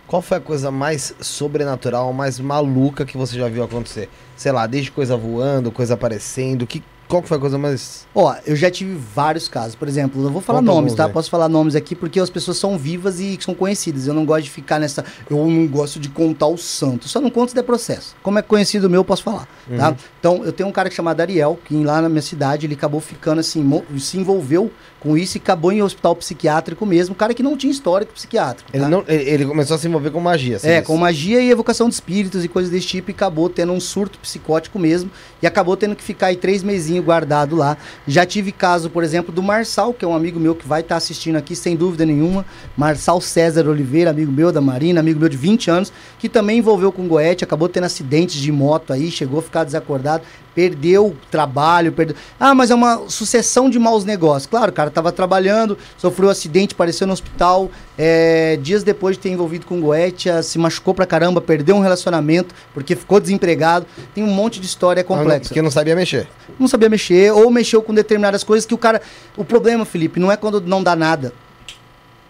qual 0.06 0.22
foi 0.22 0.36
a 0.36 0.42
coisa 0.42 0.70
mais 0.70 1.16
sobrenatural, 1.22 2.12
mais 2.12 2.42
maluca 2.42 3.06
que 3.06 3.16
você 3.16 3.38
já 3.38 3.48
viu 3.48 3.64
acontecer? 3.64 4.10
Sei 4.36 4.52
lá, 4.52 4.68
desde 4.68 4.92
coisa 4.92 5.16
voando, 5.16 5.72
coisa 5.72 5.94
aparecendo, 5.94 6.68
que, 6.68 6.84
qual 7.08 7.22
que 7.22 7.27
foi 7.27 7.38
a 7.38 7.40
coisa 7.40 7.58
mais... 7.58 8.06
Ó, 8.14 8.36
eu 8.45 8.56
já 8.56 8.69
tive 8.69 8.95
vários 9.16 9.48
casos. 9.48 9.76
Por 9.76 9.88
exemplo, 9.88 10.22
não 10.22 10.32
vou 10.32 10.42
falar 10.42 10.60
Conta 10.60 10.72
nomes, 10.72 10.92
alguns 10.92 10.98
tá? 10.98 11.06
aí. 11.06 11.11
Posso 11.11 11.30
falar 11.30 11.48
nomes 11.48 11.76
aqui 11.76 11.95
porque 11.95 12.19
as 12.19 12.30
pessoas 12.30 12.58
são 12.58 12.77
vivas 12.77 13.19
e 13.19 13.38
são 13.40 13.56
conhecidas. 13.56 14.08
Eu 14.08 14.14
não 14.14 14.26
gosto 14.26 14.44
de 14.44 14.52
ficar 14.52 14.80
nessa. 14.80 15.06
Eu 15.30 15.38
não 15.38 15.68
gosto 15.68 16.00
de 16.00 16.10
contar 16.10 16.48
o 16.48 16.58
santo. 16.58 17.08
Só 17.08 17.22
não 17.22 17.30
conto 17.30 17.50
se 17.50 17.56
der 17.56 17.64
processo. 17.64 18.16
Como 18.22 18.38
é 18.38 18.42
conhecido 18.42 18.90
meu, 18.90 19.00
eu 19.00 19.06
posso 19.06 19.24
falar. 19.24 19.48
Tá? 19.77 19.90
Uhum. 19.90 19.95
Então, 20.19 20.45
eu 20.45 20.52
tenho 20.52 20.68
um 20.68 20.72
cara 20.72 20.92
chamado 20.92 21.22
Ariel, 21.22 21.58
que 21.64 21.76
lá 21.84 22.02
na 22.02 22.10
minha 22.10 22.22
cidade 22.22 22.66
ele 22.66 22.74
acabou 22.74 23.00
ficando 23.00 23.40
assim, 23.40 23.64
se 24.00 24.18
envolveu 24.18 24.72
com 25.00 25.17
isso 25.17 25.38
e 25.38 25.40
acabou 25.40 25.72
em 25.72 25.82
hospital 25.82 26.16
psiquiátrico 26.16 26.85
mesmo. 26.85 27.16
Cara 27.16 27.34
que 27.34 27.43
não 27.43 27.56
tinha 27.56 27.72
histórico 27.72 28.14
psiquiátrico. 28.14 28.69
Ele, 28.74 28.84
tá? 28.84 28.90
não, 28.90 29.03
ele, 29.08 29.45
começou 29.45 29.76
a 29.76 29.77
se 29.77 29.88
envolver 29.88 30.11
com 30.11 30.19
magia. 30.19 30.59
você 30.59 30.69
É, 30.69 30.82
com 30.82 30.98
magia 30.98 31.40
e 31.42 31.50
evocação 31.50 31.88
de 31.88 31.95
espíritos 31.95 32.43
e 32.43 32.48
coisas 32.48 32.72
desse 32.72 32.88
tipo, 32.88 33.11
e 33.11 33.14
acabou 33.14 33.50
tendo 33.50 33.72
um 33.74 33.80
surto 33.80 34.17
psicótico 34.19 34.80
mesmo, 34.80 35.09
e 35.42 35.48
acabou 35.48 35.77
tendo 35.77 35.95
que 35.95 36.03
ficar 36.03 36.27
aí 36.27 36.35
três 36.35 36.64
mesinhos 36.64 37.06
guardado 37.06 37.56
lá. 37.56 37.77
Já 38.08 38.26
tive 38.26 38.51
caso, 38.51 38.90
por 38.90 39.03
exemplo, 39.03 39.34
do 39.34 39.43
Marçal, 39.43 39.93
que 39.93 40.03
é 40.03 40.08
um 40.08 40.16
amigo 40.16 40.40
meu 40.40 40.56
que 40.56 40.67
vai 40.67 40.82
estar 40.82 40.98
assistindo 40.98 41.35
aqui, 41.35 41.56
sem 41.56 41.76
dúvida 41.76 42.06
nenhuma. 42.06 42.45
Marçal 42.76 43.22
César 43.22 43.67
Oliveira, 43.67 44.09
amigo 44.09 44.32
meu 44.32 44.51
da 44.51 44.61
Marina, 44.61 45.00
amigo 45.00 45.19
meu 45.19 45.30
de 45.30 45.38
20 45.38 45.69
anos, 45.69 45.93
que 46.17 46.27
também 46.27 46.59
envolveu 46.59 46.92
com 46.92 47.08
Goethe, 47.08 47.43
acabou 47.43 47.69
tendo 47.69 47.85
acidentes 47.85 48.35
de 48.35 48.51
moto 48.51 48.92
aí, 48.92 49.11
chegou 49.11 49.40
a 49.40 49.43
ficar 49.43 49.64
desacordado, 49.64 50.24
perdeu 50.58 51.16
trabalho, 51.30 51.92
perdeu... 51.92 52.16
Ah, 52.40 52.56
mas 52.56 52.72
é 52.72 52.74
uma 52.74 53.08
sucessão 53.10 53.69
de 53.69 53.77
maus 53.77 54.03
negócios. 54.03 54.48
Claro, 54.48 54.72
o 54.72 54.74
cara 54.74 54.90
tava 54.90 55.11
trabalhando, 55.11 55.77
sofreu 56.00 56.30
um 56.30 56.32
acidente, 56.32 56.74
apareceu 56.74 57.06
no 57.06 57.14
hospital, 57.14 57.69
é, 57.95 58.58
dias 58.60 58.82
depois 58.82 59.16
de 59.16 59.22
ter 59.22 59.30
envolvido 59.30 59.68
com 59.68 59.80
Goetia, 59.80 60.42
se 60.42 60.58
machucou 60.58 60.95
pra 60.95 61.06
caramba, 61.06 61.40
perdeu 61.40 61.76
um 61.76 61.80
relacionamento, 61.80 62.56
porque 62.74 62.95
ficou 62.95 63.19
desempregado. 63.19 63.86
Tem 64.16 64.24
um 64.24 64.34
monte 64.34 64.60
de 64.60 64.66
história 64.66 65.02
Ah, 65.02 65.03
complexa. 65.03 65.50
Porque 65.50 65.61
não 65.61 65.69
sabia 65.69 65.95
mexer. 65.95 66.27
Não 66.58 66.68
sabia 66.68 66.90
mexer, 66.90 67.32
ou 67.32 67.52
mexeu 67.52 67.84
com 67.84 67.94
determinadas 67.94 68.44
coisas 68.44 68.66
que 68.66 68.74
o 68.74 68.80
cara. 68.80 69.00
O 69.38 69.45
problema, 69.45 69.86
Felipe, 69.86 70.19
não 70.19 70.32
é 70.32 70.38
quando 70.38 70.60
não 70.60 70.82
dá 70.82 70.95
nada. 70.95 71.34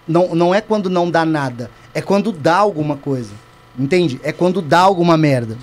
Não, 0.06 0.36
não 0.36 0.54
é 0.54 0.60
quando 0.60 0.90
não 0.90 1.10
dá 1.10 1.24
nada. 1.24 1.72
É 1.94 2.02
quando 2.02 2.34
dá 2.34 2.58
alguma 2.58 2.98
coisa. 2.98 3.32
Entende? 3.80 4.20
É 4.22 4.34
quando 4.34 4.62
dá 4.62 4.80
alguma 4.80 5.16
merda. 5.16 5.58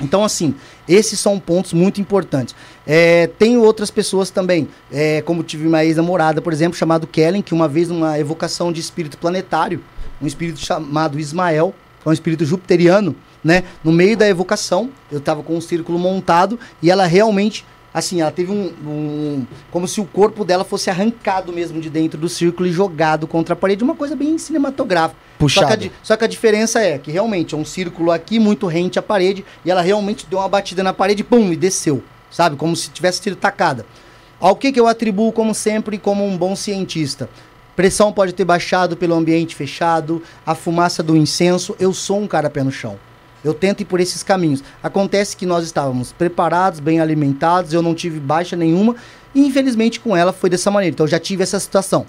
Então, 0.00 0.22
assim, 0.22 0.54
esses 0.88 1.18
são 1.18 1.38
pontos 1.38 1.72
muito 1.72 2.00
importantes. 2.00 2.54
É, 2.86 3.28
tem 3.38 3.56
outras 3.56 3.90
pessoas 3.90 4.30
também, 4.30 4.68
é, 4.90 5.20
como 5.22 5.42
tive 5.42 5.66
uma 5.66 5.84
ex-namorada, 5.84 6.40
por 6.40 6.52
exemplo, 6.52 6.78
chamado 6.78 7.06
Kellen, 7.06 7.42
que 7.42 7.54
uma 7.54 7.68
vez 7.68 7.88
numa 7.88 8.18
evocação 8.18 8.72
de 8.72 8.80
espírito 8.80 9.18
planetário, 9.18 9.82
um 10.20 10.26
espírito 10.26 10.60
chamado 10.60 11.18
Ismael, 11.18 11.74
é 12.04 12.08
um 12.08 12.12
espírito 12.12 12.44
jupiteriano, 12.44 13.16
né? 13.42 13.64
No 13.82 13.92
meio 13.92 14.16
da 14.16 14.28
evocação, 14.28 14.90
eu 15.10 15.20
tava 15.20 15.42
com 15.42 15.56
um 15.56 15.60
círculo 15.60 15.98
montado 15.98 16.58
e 16.82 16.90
ela 16.90 17.06
realmente, 17.06 17.64
assim, 17.96 18.20
ela 18.20 18.30
teve 18.30 18.52
um, 18.52 18.66
um- 18.86 19.46
como 19.70 19.88
se 19.88 20.02
o 20.02 20.04
corpo 20.04 20.44
dela 20.44 20.64
fosse 20.64 20.90
arrancado 20.90 21.50
mesmo 21.50 21.80
de 21.80 21.88
dentro 21.88 22.20
do 22.20 22.28
círculo 22.28 22.68
e 22.68 22.70
jogado 22.72 23.26
contra 23.26 23.54
a 23.54 23.56
parede, 23.56 23.82
uma 23.82 23.94
coisa 23.94 24.14
bem 24.14 24.36
cinematográfica. 24.36 25.18
Só 25.48 25.60
que, 25.60 25.72
a, 25.72 25.76
Puxado. 25.76 25.90
só 26.02 26.14
que 26.14 26.24
a 26.24 26.26
diferença 26.26 26.78
é 26.78 26.98
que 26.98 27.10
realmente 27.10 27.54
é 27.54 27.58
um 27.58 27.64
círculo 27.64 28.10
aqui 28.10 28.38
muito 28.38 28.66
rente 28.66 28.98
à 28.98 29.02
parede 29.02 29.42
e 29.64 29.70
ela 29.70 29.80
realmente 29.80 30.26
deu 30.28 30.40
uma 30.40 30.48
batida 30.48 30.82
na 30.82 30.92
parede 30.92 31.24
pum, 31.24 31.50
e 31.50 31.56
desceu, 31.56 32.02
sabe? 32.30 32.54
Como 32.56 32.76
se 32.76 32.90
tivesse 32.90 33.22
sido 33.22 33.34
tacada. 33.36 33.86
Ao 34.38 34.54
que, 34.54 34.70
que 34.70 34.78
eu 34.78 34.86
atribuo, 34.86 35.32
como 35.32 35.54
sempre, 35.54 35.96
como 35.96 36.22
um 36.22 36.36
bom 36.36 36.54
cientista? 36.54 37.30
Pressão 37.74 38.12
pode 38.12 38.34
ter 38.34 38.44
baixado 38.44 38.94
pelo 38.94 39.14
ambiente 39.14 39.56
fechado, 39.56 40.22
a 40.44 40.54
fumaça 40.54 41.02
do 41.02 41.16
incenso. 41.16 41.74
Eu 41.80 41.94
sou 41.94 42.20
um 42.20 42.26
cara 42.26 42.50
pé 42.50 42.62
no 42.62 42.70
chão. 42.70 42.98
Eu 43.46 43.54
tento 43.54 43.80
ir 43.80 43.84
por 43.84 44.00
esses 44.00 44.22
caminhos. 44.22 44.62
Acontece 44.82 45.36
que 45.36 45.46
nós 45.46 45.64
estávamos 45.64 46.12
preparados, 46.12 46.80
bem 46.80 47.00
alimentados, 47.00 47.72
eu 47.72 47.82
não 47.82 47.94
tive 47.94 48.18
baixa 48.18 48.56
nenhuma, 48.56 48.96
e 49.34 49.46
infelizmente 49.46 50.00
com 50.00 50.16
ela 50.16 50.32
foi 50.32 50.50
dessa 50.50 50.70
maneira. 50.70 50.94
Então 50.94 51.04
eu 51.04 51.10
já 51.10 51.18
tive 51.18 51.42
essa 51.42 51.60
situação. 51.60 52.06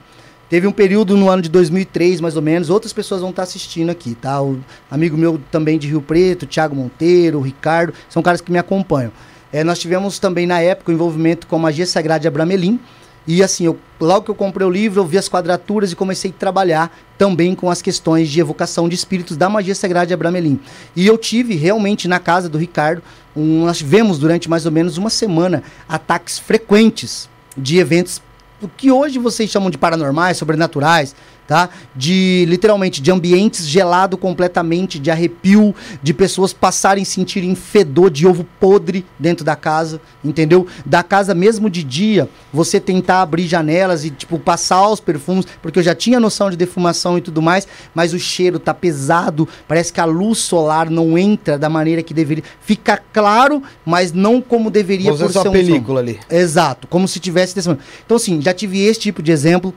Teve 0.49 0.65
um 0.65 0.71
período 0.71 1.17
no 1.17 1.29
ano 1.29 1.41
de 1.41 1.49
2003, 1.49 2.21
mais 2.21 2.37
ou 2.37 2.41
menos, 2.41 2.69
outras 2.69 2.93
pessoas 2.93 3.19
vão 3.19 3.31
estar 3.31 3.43
assistindo 3.43 3.89
aqui, 3.89 4.15
tá? 4.15 4.41
O 4.41 4.59
amigo 4.89 5.17
meu 5.17 5.39
também 5.51 5.77
de 5.77 5.87
Rio 5.87 6.01
Preto, 6.01 6.47
Thiago 6.47 6.73
Monteiro, 6.73 7.41
Ricardo, 7.41 7.93
são 8.07 8.23
caras 8.23 8.39
que 8.39 8.49
me 8.49 8.57
acompanham. 8.57 9.11
É, 9.51 9.63
nós 9.63 9.77
tivemos 9.77 10.19
também 10.19 10.47
na 10.47 10.61
época 10.61 10.91
o 10.91 10.93
envolvimento 10.93 11.47
com 11.47 11.57
a 11.57 11.59
magia 11.59 11.85
sagrada 11.85 12.21
de 12.21 12.27
Abramelin. 12.29 12.79
E 13.27 13.43
assim, 13.43 13.65
eu, 13.65 13.77
logo 13.99 14.23
que 14.23 14.31
eu 14.31 14.35
comprei 14.35 14.65
o 14.65 14.69
livro, 14.69 15.01
eu 15.01 15.05
vi 15.05 15.17
as 15.17 15.27
quadraturas 15.27 15.91
e 15.91 15.95
comecei 15.95 16.31
a 16.31 16.33
trabalhar 16.33 16.97
também 17.17 17.53
com 17.53 17.69
as 17.69 17.81
questões 17.81 18.29
de 18.29 18.39
evocação 18.39 18.87
de 18.87 18.95
espíritos 18.95 19.35
da 19.35 19.49
magia 19.49 19.75
sagrada 19.75 20.07
de 20.07 20.13
Abramelin. 20.13 20.59
E 20.95 21.05
eu 21.05 21.17
tive 21.17 21.55
realmente 21.55 22.07
na 22.07 22.19
casa 22.19 22.47
do 22.47 22.57
Ricardo, 22.57 23.03
um, 23.35 23.65
nós 23.65 23.79
tivemos 23.79 24.17
durante 24.17 24.49
mais 24.49 24.65
ou 24.65 24.71
menos 24.71 24.97
uma 24.97 25.09
semana 25.09 25.61
ataques 25.89 26.39
frequentes 26.39 27.29
de 27.57 27.79
eventos 27.79 28.21
o 28.61 28.67
que 28.67 28.91
hoje 28.91 29.19
vocês 29.19 29.49
chamam 29.49 29.69
de 29.69 29.77
paranormais, 29.77 30.37
sobrenaturais, 30.37 31.15
tá? 31.47 31.69
De 31.95 32.45
literalmente 32.47 33.01
de 33.01 33.11
ambientes 33.11 33.65
gelado 33.65 34.17
completamente, 34.17 34.99
de 34.99 35.09
arrepio, 35.09 35.73
de 36.03 36.13
pessoas 36.13 36.51
passarem 36.53 37.05
sentirem 37.05 37.55
fedor 37.55 38.09
de 38.11 38.27
ovo 38.27 38.45
podre 38.59 39.05
dentro 39.17 39.45
da 39.45 39.55
casa, 39.55 40.01
entendeu? 40.23 40.67
Da 40.85 41.01
casa 41.01 41.33
mesmo 41.33 41.69
de 41.69 41.83
dia, 41.83 42.29
você 42.51 42.79
tentar 42.79 43.21
abrir 43.21 43.47
janelas 43.47 44.03
e 44.03 44.09
tipo 44.09 44.37
passar 44.37 44.87
os 44.89 44.99
perfumes, 44.99 45.47
porque 45.61 45.79
eu 45.79 45.83
já 45.83 45.95
tinha 45.95 46.19
noção 46.19 46.49
de 46.49 46.57
defumação 46.57 47.17
e 47.17 47.21
tudo 47.21 47.41
mais, 47.41 47.67
mas 47.95 48.13
o 48.13 48.19
cheiro 48.19 48.59
tá 48.59 48.73
pesado, 48.73 49.47
parece 49.67 49.93
que 49.93 50.01
a 50.01 50.05
luz 50.05 50.39
solar 50.39 50.89
não 50.89 51.17
entra 51.17 51.57
da 51.57 51.69
maneira 51.69 52.03
que 52.03 52.13
deveria. 52.13 52.43
Fica 52.61 53.01
claro, 53.13 53.63
mas 53.85 54.11
não 54.11 54.41
como 54.41 54.69
deveria 54.69 55.11
Você 55.11 55.23
só 55.25 55.29
ser 55.29 55.39
um 55.39 55.43
som. 55.43 55.51
película 55.51 55.99
ali. 56.01 56.19
Exato, 56.29 56.87
como 56.87 57.07
se 57.07 57.19
tivesse 57.19 57.55
desse 57.55 57.69
Então, 58.05 58.17
assim, 58.17 58.41
já 58.41 58.53
tive 58.53 58.83
esse 58.83 58.99
tipo 58.99 59.23
de 59.23 59.31
exemplo. 59.31 59.73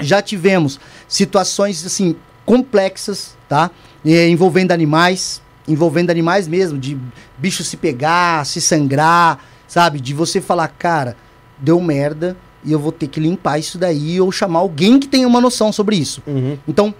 Já 0.00 0.22
tivemos 0.22 0.80
situações, 1.08 1.84
assim, 1.84 2.16
complexas, 2.44 3.36
tá? 3.48 3.70
Eh, 4.04 4.28
envolvendo 4.28 4.72
animais, 4.72 5.42
envolvendo 5.68 6.10
animais 6.10 6.48
mesmo, 6.48 6.78
de 6.78 6.98
bicho 7.38 7.62
se 7.62 7.76
pegar, 7.76 8.44
se 8.46 8.60
sangrar, 8.60 9.38
sabe? 9.68 10.00
De 10.00 10.14
você 10.14 10.40
falar, 10.40 10.68
cara, 10.68 11.16
deu 11.58 11.80
merda 11.80 12.36
e 12.64 12.72
eu 12.72 12.78
vou 12.78 12.92
ter 12.92 13.06
que 13.06 13.20
limpar 13.20 13.58
isso 13.58 13.78
daí 13.78 14.20
ou 14.20 14.30
chamar 14.32 14.60
alguém 14.60 14.98
que 14.98 15.08
tenha 15.08 15.26
uma 15.26 15.40
noção 15.40 15.72
sobre 15.72 15.96
isso. 15.96 16.22
Uhum. 16.26 16.58
Então, 16.66 16.94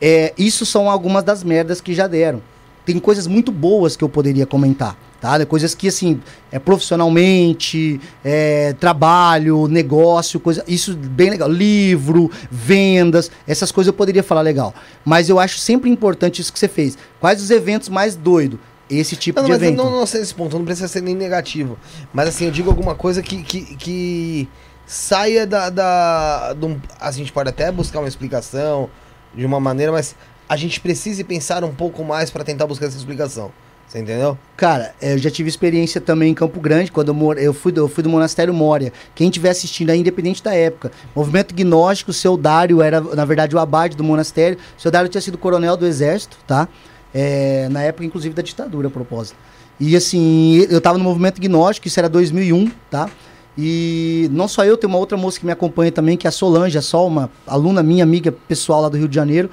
é, 0.00 0.34
isso 0.36 0.66
são 0.66 0.90
algumas 0.90 1.24
das 1.24 1.42
merdas 1.42 1.80
que 1.80 1.94
já 1.94 2.06
deram. 2.06 2.42
Tem 2.84 2.98
coisas 2.98 3.26
muito 3.26 3.50
boas 3.50 3.96
que 3.96 4.04
eu 4.04 4.08
poderia 4.08 4.46
comentar, 4.46 4.96
tá? 5.20 5.44
Coisas 5.46 5.74
que, 5.74 5.88
assim, 5.88 6.20
é, 6.50 6.58
profissionalmente, 6.58 8.00
é, 8.24 8.72
trabalho, 8.74 9.66
negócio, 9.68 10.38
coisa, 10.40 10.64
isso 10.66 10.94
bem 10.96 11.30
legal. 11.30 11.48
Livro, 11.48 12.30
vendas, 12.50 13.30
essas 13.46 13.70
coisas 13.72 13.88
eu 13.88 13.94
poderia 13.94 14.22
falar 14.22 14.40
legal. 14.42 14.74
Mas 15.04 15.28
eu 15.28 15.38
acho 15.38 15.58
sempre 15.58 15.90
importante 15.90 16.40
isso 16.40 16.52
que 16.52 16.58
você 16.58 16.68
fez. 16.68 16.96
Quais 17.20 17.40
os 17.42 17.50
eventos 17.50 17.88
mais 17.88 18.14
doidos? 18.16 18.58
Esse 18.88 19.16
tipo 19.16 19.40
Não, 19.40 19.46
de 19.46 19.52
mas 19.52 19.62
evento. 19.62 19.76
não, 19.82 19.90
não 19.90 20.06
sei 20.06 20.20
esse 20.20 20.32
ponto, 20.32 20.56
não 20.56 20.64
precisa 20.64 20.86
ser 20.86 21.00
nem 21.00 21.14
negativo. 21.14 21.76
Mas 22.12 22.28
assim, 22.28 22.44
eu 22.44 22.52
digo 22.52 22.70
alguma 22.70 22.94
coisa 22.94 23.20
que, 23.20 23.42
que, 23.42 23.74
que 23.74 24.48
saia 24.86 25.44
da, 25.44 25.70
da. 25.70 26.54
um- 26.62 26.78
a 27.00 27.10
gente 27.10 27.32
pode 27.32 27.48
até 27.48 27.72
buscar 27.72 27.98
uma 27.98 28.06
explicação 28.06 28.88
de 29.34 29.44
uma 29.44 29.58
maneira, 29.58 29.90
mas 29.90 30.14
a 30.48 30.56
gente 30.56 30.80
precisa 30.80 31.24
pensar 31.24 31.64
um 31.64 31.74
pouco 31.74 32.04
mais 32.04 32.30
para 32.30 32.44
tentar 32.44 32.64
buscar 32.66 32.86
essa 32.86 32.96
explicação. 32.96 33.50
Você 33.86 34.00
entendeu? 34.00 34.36
Cara, 34.56 34.94
é, 35.00 35.14
eu 35.14 35.18
já 35.18 35.30
tive 35.30 35.48
experiência 35.48 36.00
também 36.00 36.32
em 36.32 36.34
Campo 36.34 36.60
Grande, 36.60 36.90
quando 36.90 37.08
eu, 37.08 37.14
mor- 37.14 37.38
eu, 37.38 37.54
fui, 37.54 37.70
do, 37.70 37.82
eu 37.82 37.88
fui 37.88 38.02
do 38.02 38.10
Monastério 38.10 38.52
Mória. 38.52 38.92
Quem 39.14 39.28
estiver 39.28 39.50
assistindo 39.50 39.90
aí, 39.90 40.00
independente 40.00 40.42
da 40.42 40.52
época. 40.54 40.90
Movimento 41.14 41.54
Gnóstico, 41.54 42.12
seu 42.12 42.36
Dário 42.36 42.82
era, 42.82 43.00
na 43.00 43.24
verdade, 43.24 43.54
o 43.54 43.58
abade 43.60 43.96
do 43.96 44.02
monastério. 44.02 44.58
Seu 44.76 44.90
Dário 44.90 45.08
tinha 45.08 45.20
sido 45.20 45.38
coronel 45.38 45.76
do 45.76 45.86
exército, 45.86 46.36
tá? 46.46 46.68
É, 47.14 47.68
na 47.70 47.82
época, 47.82 48.04
inclusive, 48.04 48.34
da 48.34 48.42
ditadura, 48.42 48.88
a 48.88 48.90
propósito. 48.90 49.36
E 49.78 49.94
assim, 49.94 50.66
eu 50.68 50.80
tava 50.80 50.98
no 50.98 51.04
movimento 51.04 51.40
gnóstico, 51.40 51.86
isso 51.86 52.00
era 52.00 52.08
2001, 52.08 52.70
tá? 52.90 53.08
E 53.56 54.28
não 54.32 54.48
só 54.48 54.64
eu, 54.64 54.76
tem 54.76 54.88
uma 54.88 54.98
outra 54.98 55.16
moça 55.16 55.38
que 55.38 55.46
me 55.46 55.52
acompanha 55.52 55.92
também, 55.92 56.16
que 56.16 56.26
é 56.26 56.28
a 56.28 56.32
Solange, 56.32 56.76
a 56.76 56.82
Sol, 56.82 57.06
uma 57.06 57.30
aluna 57.46 57.82
minha, 57.82 58.02
amiga 58.02 58.32
pessoal 58.32 58.82
lá 58.82 58.88
do 58.88 58.96
Rio 58.96 59.08
de 59.08 59.14
Janeiro. 59.14 59.48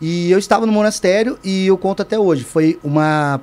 E 0.00 0.30
eu 0.30 0.38
estava 0.38 0.64
no 0.64 0.72
monastério 0.72 1.38
e 1.42 1.66
eu 1.66 1.76
conto 1.76 2.02
até 2.02 2.18
hoje. 2.18 2.44
Foi 2.44 2.78
uma, 2.82 3.40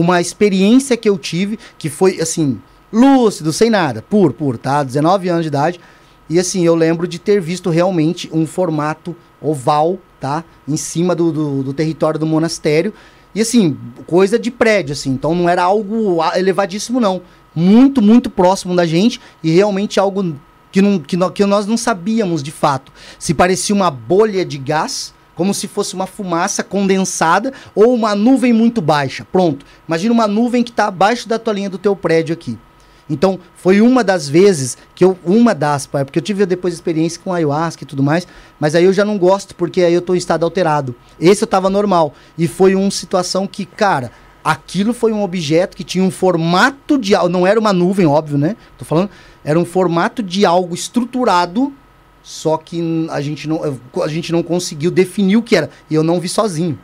uma 0.00 0.20
experiência 0.20 0.96
que 0.96 1.08
eu 1.08 1.18
tive, 1.18 1.58
que 1.76 1.90
foi 1.90 2.20
assim, 2.20 2.60
lúcido, 2.92 3.52
sem 3.52 3.68
nada, 3.68 4.00
puro, 4.00 4.32
puro, 4.32 4.56
tá? 4.56 4.82
19 4.84 5.28
anos 5.28 5.42
de 5.42 5.48
idade. 5.48 5.80
E 6.30 6.38
assim, 6.38 6.64
eu 6.64 6.74
lembro 6.76 7.08
de 7.08 7.18
ter 7.18 7.40
visto 7.40 7.68
realmente 7.68 8.30
um 8.32 8.46
formato 8.46 9.16
oval, 9.42 9.98
tá? 10.20 10.44
Em 10.68 10.76
cima 10.76 11.14
do, 11.16 11.32
do, 11.32 11.62
do 11.64 11.72
território 11.72 12.20
do 12.20 12.26
monastério. 12.26 12.94
E 13.34 13.40
assim, 13.40 13.76
coisa 14.06 14.38
de 14.38 14.50
prédio, 14.52 14.92
assim. 14.92 15.10
Então 15.10 15.34
não 15.34 15.48
era 15.48 15.62
algo 15.64 16.18
elevadíssimo, 16.36 17.00
não. 17.00 17.20
Muito, 17.54 18.00
muito 18.00 18.30
próximo 18.30 18.76
da 18.76 18.86
gente. 18.86 19.20
E 19.42 19.50
realmente 19.50 19.98
algo 19.98 20.36
que, 20.70 20.80
não, 20.80 20.98
que, 21.00 21.16
nó- 21.16 21.30
que 21.30 21.44
nós 21.44 21.66
não 21.66 21.76
sabíamos 21.76 22.40
de 22.42 22.52
fato. 22.52 22.92
Se 23.18 23.34
parecia 23.34 23.74
uma 23.74 23.90
bolha 23.90 24.44
de 24.44 24.58
gás, 24.58 25.12
como 25.38 25.54
se 25.54 25.68
fosse 25.68 25.94
uma 25.94 26.04
fumaça 26.04 26.64
condensada 26.64 27.52
ou 27.72 27.94
uma 27.94 28.12
nuvem 28.12 28.52
muito 28.52 28.82
baixa. 28.82 29.24
Pronto. 29.30 29.64
Imagina 29.86 30.12
uma 30.12 30.26
nuvem 30.26 30.64
que 30.64 30.70
está 30.72 30.88
abaixo 30.88 31.28
da 31.28 31.38
tua 31.38 31.52
linha 31.52 31.70
do 31.70 31.78
teu 31.78 31.94
prédio 31.94 32.32
aqui. 32.32 32.58
Então, 33.08 33.38
foi 33.54 33.80
uma 33.80 34.02
das 34.02 34.28
vezes 34.28 34.76
que 34.96 35.04
eu. 35.04 35.16
Uma 35.24 35.54
das, 35.54 35.86
porque 35.86 36.18
eu 36.18 36.22
tive 36.22 36.44
depois 36.44 36.74
experiência 36.74 37.20
com 37.22 37.32
ayahuasca 37.32 37.84
e 37.84 37.86
tudo 37.86 38.02
mais, 38.02 38.26
mas 38.58 38.74
aí 38.74 38.82
eu 38.82 38.92
já 38.92 39.04
não 39.04 39.16
gosto, 39.16 39.54
porque 39.54 39.80
aí 39.82 39.94
eu 39.94 40.02
tô 40.02 40.12
em 40.12 40.18
estado 40.18 40.42
alterado. 40.42 40.92
Esse 41.20 41.44
eu 41.44 41.48
tava 41.48 41.70
normal. 41.70 42.12
E 42.36 42.48
foi 42.48 42.74
uma 42.74 42.90
situação 42.90 43.46
que, 43.46 43.64
cara, 43.64 44.10
aquilo 44.42 44.92
foi 44.92 45.12
um 45.12 45.22
objeto 45.22 45.76
que 45.76 45.84
tinha 45.84 46.02
um 46.02 46.10
formato 46.10 46.98
de. 46.98 47.12
Não 47.30 47.46
era 47.46 47.60
uma 47.60 47.72
nuvem, 47.72 48.06
óbvio, 48.06 48.36
né? 48.36 48.56
Tô 48.76 48.84
falando. 48.84 49.08
Era 49.44 49.56
um 49.56 49.64
formato 49.64 50.20
de 50.20 50.44
algo 50.44 50.74
estruturado, 50.74 51.72
só 52.28 52.58
que 52.58 53.08
a 53.10 53.22
gente 53.22 53.48
não, 53.48 53.62
a 54.02 54.06
gente 54.06 54.30
não 54.32 54.42
conseguiu 54.42 54.90
definir 54.90 55.38
o 55.38 55.42
que 55.42 55.56
era. 55.56 55.70
E 55.88 55.94
eu 55.94 56.02
não 56.02 56.20
vi 56.20 56.28
sozinho. 56.28 56.78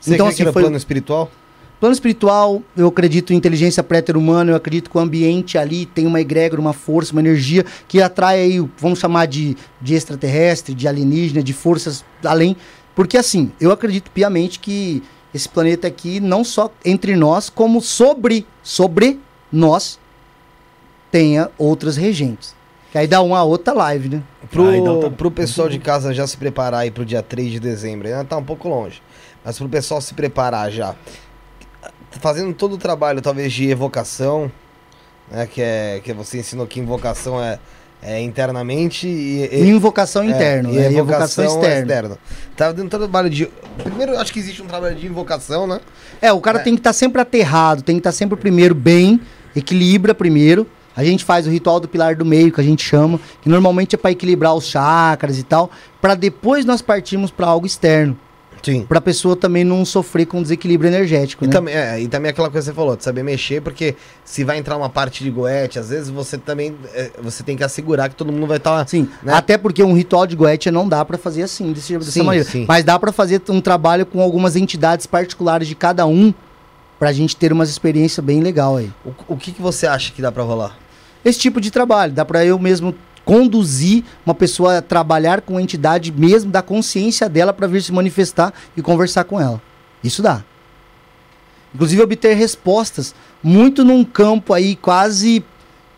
Você 0.00 0.14
Então, 0.14 0.28
assim, 0.28 0.38
que 0.38 0.44
no 0.44 0.52
foi- 0.54 0.62
plano 0.62 0.78
espiritual? 0.78 1.30
Plano 1.78 1.92
espiritual, 1.92 2.62
eu 2.74 2.88
acredito 2.88 3.34
em 3.34 3.36
inteligência 3.36 3.82
pré-humana, 3.82 4.50
eu 4.50 4.56
acredito 4.56 4.88
que 4.88 4.96
o 4.96 5.00
ambiente 5.00 5.58
ali 5.58 5.84
tem 5.84 6.06
uma 6.06 6.22
egrégora, 6.22 6.58
uma 6.58 6.72
força, 6.72 7.12
uma 7.12 7.20
energia 7.20 7.66
que 7.86 8.00
atrai 8.00 8.40
aí, 8.40 8.66
vamos 8.78 8.98
chamar 8.98 9.26
de, 9.26 9.54
de 9.78 9.94
extraterrestre, 9.94 10.74
de 10.74 10.88
alienígena, 10.88 11.42
de 11.42 11.52
forças 11.52 12.02
além. 12.24 12.56
Porque 12.94 13.18
assim, 13.18 13.52
eu 13.60 13.70
acredito 13.70 14.10
piamente 14.10 14.58
que 14.58 15.02
esse 15.34 15.46
planeta 15.50 15.86
aqui, 15.86 16.18
não 16.18 16.42
só 16.44 16.72
entre 16.82 17.14
nós, 17.14 17.50
como 17.50 17.82
sobre, 17.82 18.46
sobre 18.62 19.20
nós, 19.52 20.00
tenha 21.10 21.50
outras 21.58 21.98
regentes. 21.98 22.56
Que 22.92 22.98
aí 22.98 23.06
dá 23.06 23.20
uma 23.20 23.42
outra 23.42 23.74
live, 23.74 24.08
né? 24.08 24.22
Pro, 24.50 24.68
Ah, 24.68 24.76
então 24.76 25.00
tá- 25.00 25.10
pro 25.10 25.30
pessoal 25.30 25.68
de 25.68 25.78
casa 25.78 26.14
já 26.14 26.26
se 26.26 26.36
preparar 26.36 26.80
aí 26.80 26.90
pro 26.90 27.04
dia 27.04 27.22
3 27.22 27.50
de 27.52 27.60
dezembro, 27.60 28.08
ainda 28.08 28.24
tá 28.24 28.36
um 28.36 28.44
pouco 28.44 28.68
longe. 28.68 29.02
Mas 29.44 29.58
pro 29.58 29.68
pessoal 29.68 30.00
se 30.00 30.14
preparar 30.14 30.70
já. 30.70 30.94
Fazendo 32.12 32.54
todo 32.54 32.74
o 32.74 32.78
trabalho, 32.78 33.20
talvez, 33.20 33.52
de 33.52 33.68
evocação, 33.70 34.50
né? 35.30 35.46
Que, 35.46 35.60
é, 35.60 36.00
que 36.02 36.12
você 36.14 36.38
ensinou 36.38 36.66
que 36.66 36.80
invocação 36.80 37.40
é, 37.42 37.58
é 38.02 38.20
internamente 38.22 39.06
e, 39.06 39.46
e- 39.52 39.68
Invocação 39.68 40.24
interna, 40.24 40.70
é, 40.70 40.72
né? 40.72 40.90
e 40.90 40.94
E 40.94 40.96
evocação 40.98 41.44
externa. 41.44 42.18
Tá 42.56 42.72
dando 42.72 42.88
trabalho 42.88 43.28
de. 43.28 43.50
Primeiro, 43.84 44.18
acho 44.18 44.32
que 44.32 44.38
existe 44.38 44.62
um 44.62 44.66
trabalho 44.66 44.96
de 44.96 45.06
invocação, 45.06 45.66
né? 45.66 45.78
É, 46.22 46.32
o 46.32 46.40
cara 46.40 46.60
tem 46.60 46.74
que 46.74 46.80
estar 46.80 46.94
sempre 46.94 47.20
aterrado, 47.20 47.82
tem 47.82 47.96
que 47.96 48.00
estar 48.00 48.12
sempre 48.12 48.36
primeiro 48.38 48.74
bem, 48.74 49.20
equilibra 49.54 50.14
primeiro. 50.14 50.66
A 50.98 51.04
gente 51.04 51.24
faz 51.24 51.46
o 51.46 51.50
ritual 51.50 51.78
do 51.78 51.86
pilar 51.86 52.16
do 52.16 52.24
meio, 52.24 52.50
que 52.50 52.60
a 52.60 52.64
gente 52.64 52.82
chama, 52.84 53.20
que 53.40 53.48
normalmente 53.48 53.94
é 53.94 53.96
para 53.96 54.10
equilibrar 54.10 54.52
os 54.52 54.64
chakras 54.66 55.38
e 55.38 55.44
tal, 55.44 55.70
para 56.02 56.16
depois 56.16 56.64
nós 56.64 56.82
partirmos 56.82 57.30
para 57.30 57.46
algo 57.46 57.64
externo, 57.68 58.18
Sim. 58.60 58.82
para 58.84 58.98
a 58.98 59.00
pessoa 59.00 59.36
também 59.36 59.62
não 59.62 59.84
sofrer 59.84 60.26
com 60.26 60.42
desequilíbrio 60.42 60.88
energético, 60.88 61.44
E, 61.44 61.46
né? 61.46 61.52
também, 61.52 61.72
é, 61.72 62.00
e 62.00 62.08
também 62.08 62.30
aquela 62.32 62.50
coisa 62.50 62.64
que 62.68 62.72
você 62.72 62.76
falou, 62.76 62.96
de 62.96 63.04
saber 63.04 63.22
mexer, 63.22 63.62
porque 63.62 63.94
se 64.24 64.42
vai 64.42 64.58
entrar 64.58 64.76
uma 64.76 64.90
parte 64.90 65.22
de 65.22 65.30
goete, 65.30 65.78
às 65.78 65.90
vezes 65.90 66.10
você 66.10 66.36
também 66.36 66.74
é, 66.92 67.12
você 67.22 67.44
tem 67.44 67.56
que 67.56 67.62
assegurar 67.62 68.08
que 68.08 68.16
todo 68.16 68.32
mundo 68.32 68.48
vai 68.48 68.56
estar. 68.56 68.84
Sim, 68.88 69.08
né? 69.22 69.34
até 69.34 69.56
porque 69.56 69.84
um 69.84 69.94
ritual 69.94 70.26
de 70.26 70.34
Goetia 70.34 70.72
não 70.72 70.88
dá 70.88 71.04
para 71.04 71.16
fazer 71.16 71.44
assim, 71.44 71.72
desse, 71.72 71.96
dessa 71.96 72.10
Sim, 72.10 72.22
maneira. 72.24 72.44
sim. 72.44 72.64
Mas 72.66 72.82
dá 72.82 72.98
para 72.98 73.12
fazer 73.12 73.40
um 73.50 73.60
trabalho 73.60 74.04
com 74.04 74.20
algumas 74.20 74.56
entidades 74.56 75.06
particulares 75.06 75.68
de 75.68 75.76
cada 75.76 76.04
um, 76.06 76.34
pra 76.98 77.12
gente 77.12 77.36
ter 77.36 77.52
umas 77.52 77.70
experiências 77.70 78.26
bem 78.26 78.40
legal 78.40 78.76
aí. 78.78 78.90
O, 79.06 79.34
o 79.34 79.36
que, 79.36 79.52
que 79.52 79.62
você 79.62 79.86
acha 79.86 80.12
que 80.12 80.20
dá 80.20 80.32
pra 80.32 80.42
rolar? 80.42 80.76
Esse 81.24 81.38
tipo 81.38 81.60
de 81.60 81.70
trabalho. 81.70 82.12
Dá 82.12 82.24
para 82.24 82.44
eu 82.44 82.58
mesmo 82.58 82.94
conduzir 83.24 84.04
uma 84.24 84.34
pessoa 84.34 84.78
a 84.78 84.82
trabalhar 84.82 85.42
com 85.42 85.58
a 85.58 85.62
entidade 85.62 86.10
mesmo 86.10 86.50
da 86.50 86.62
consciência 86.62 87.28
dela 87.28 87.52
para 87.52 87.66
vir 87.66 87.82
se 87.82 87.92
manifestar 87.92 88.54
e 88.76 88.80
conversar 88.80 89.24
com 89.24 89.40
ela. 89.40 89.60
Isso 90.02 90.22
dá. 90.22 90.42
Inclusive 91.74 92.02
obter 92.02 92.34
respostas 92.34 93.14
muito 93.42 93.84
num 93.84 94.02
campo 94.02 94.54
aí 94.54 94.74
quase 94.76 95.44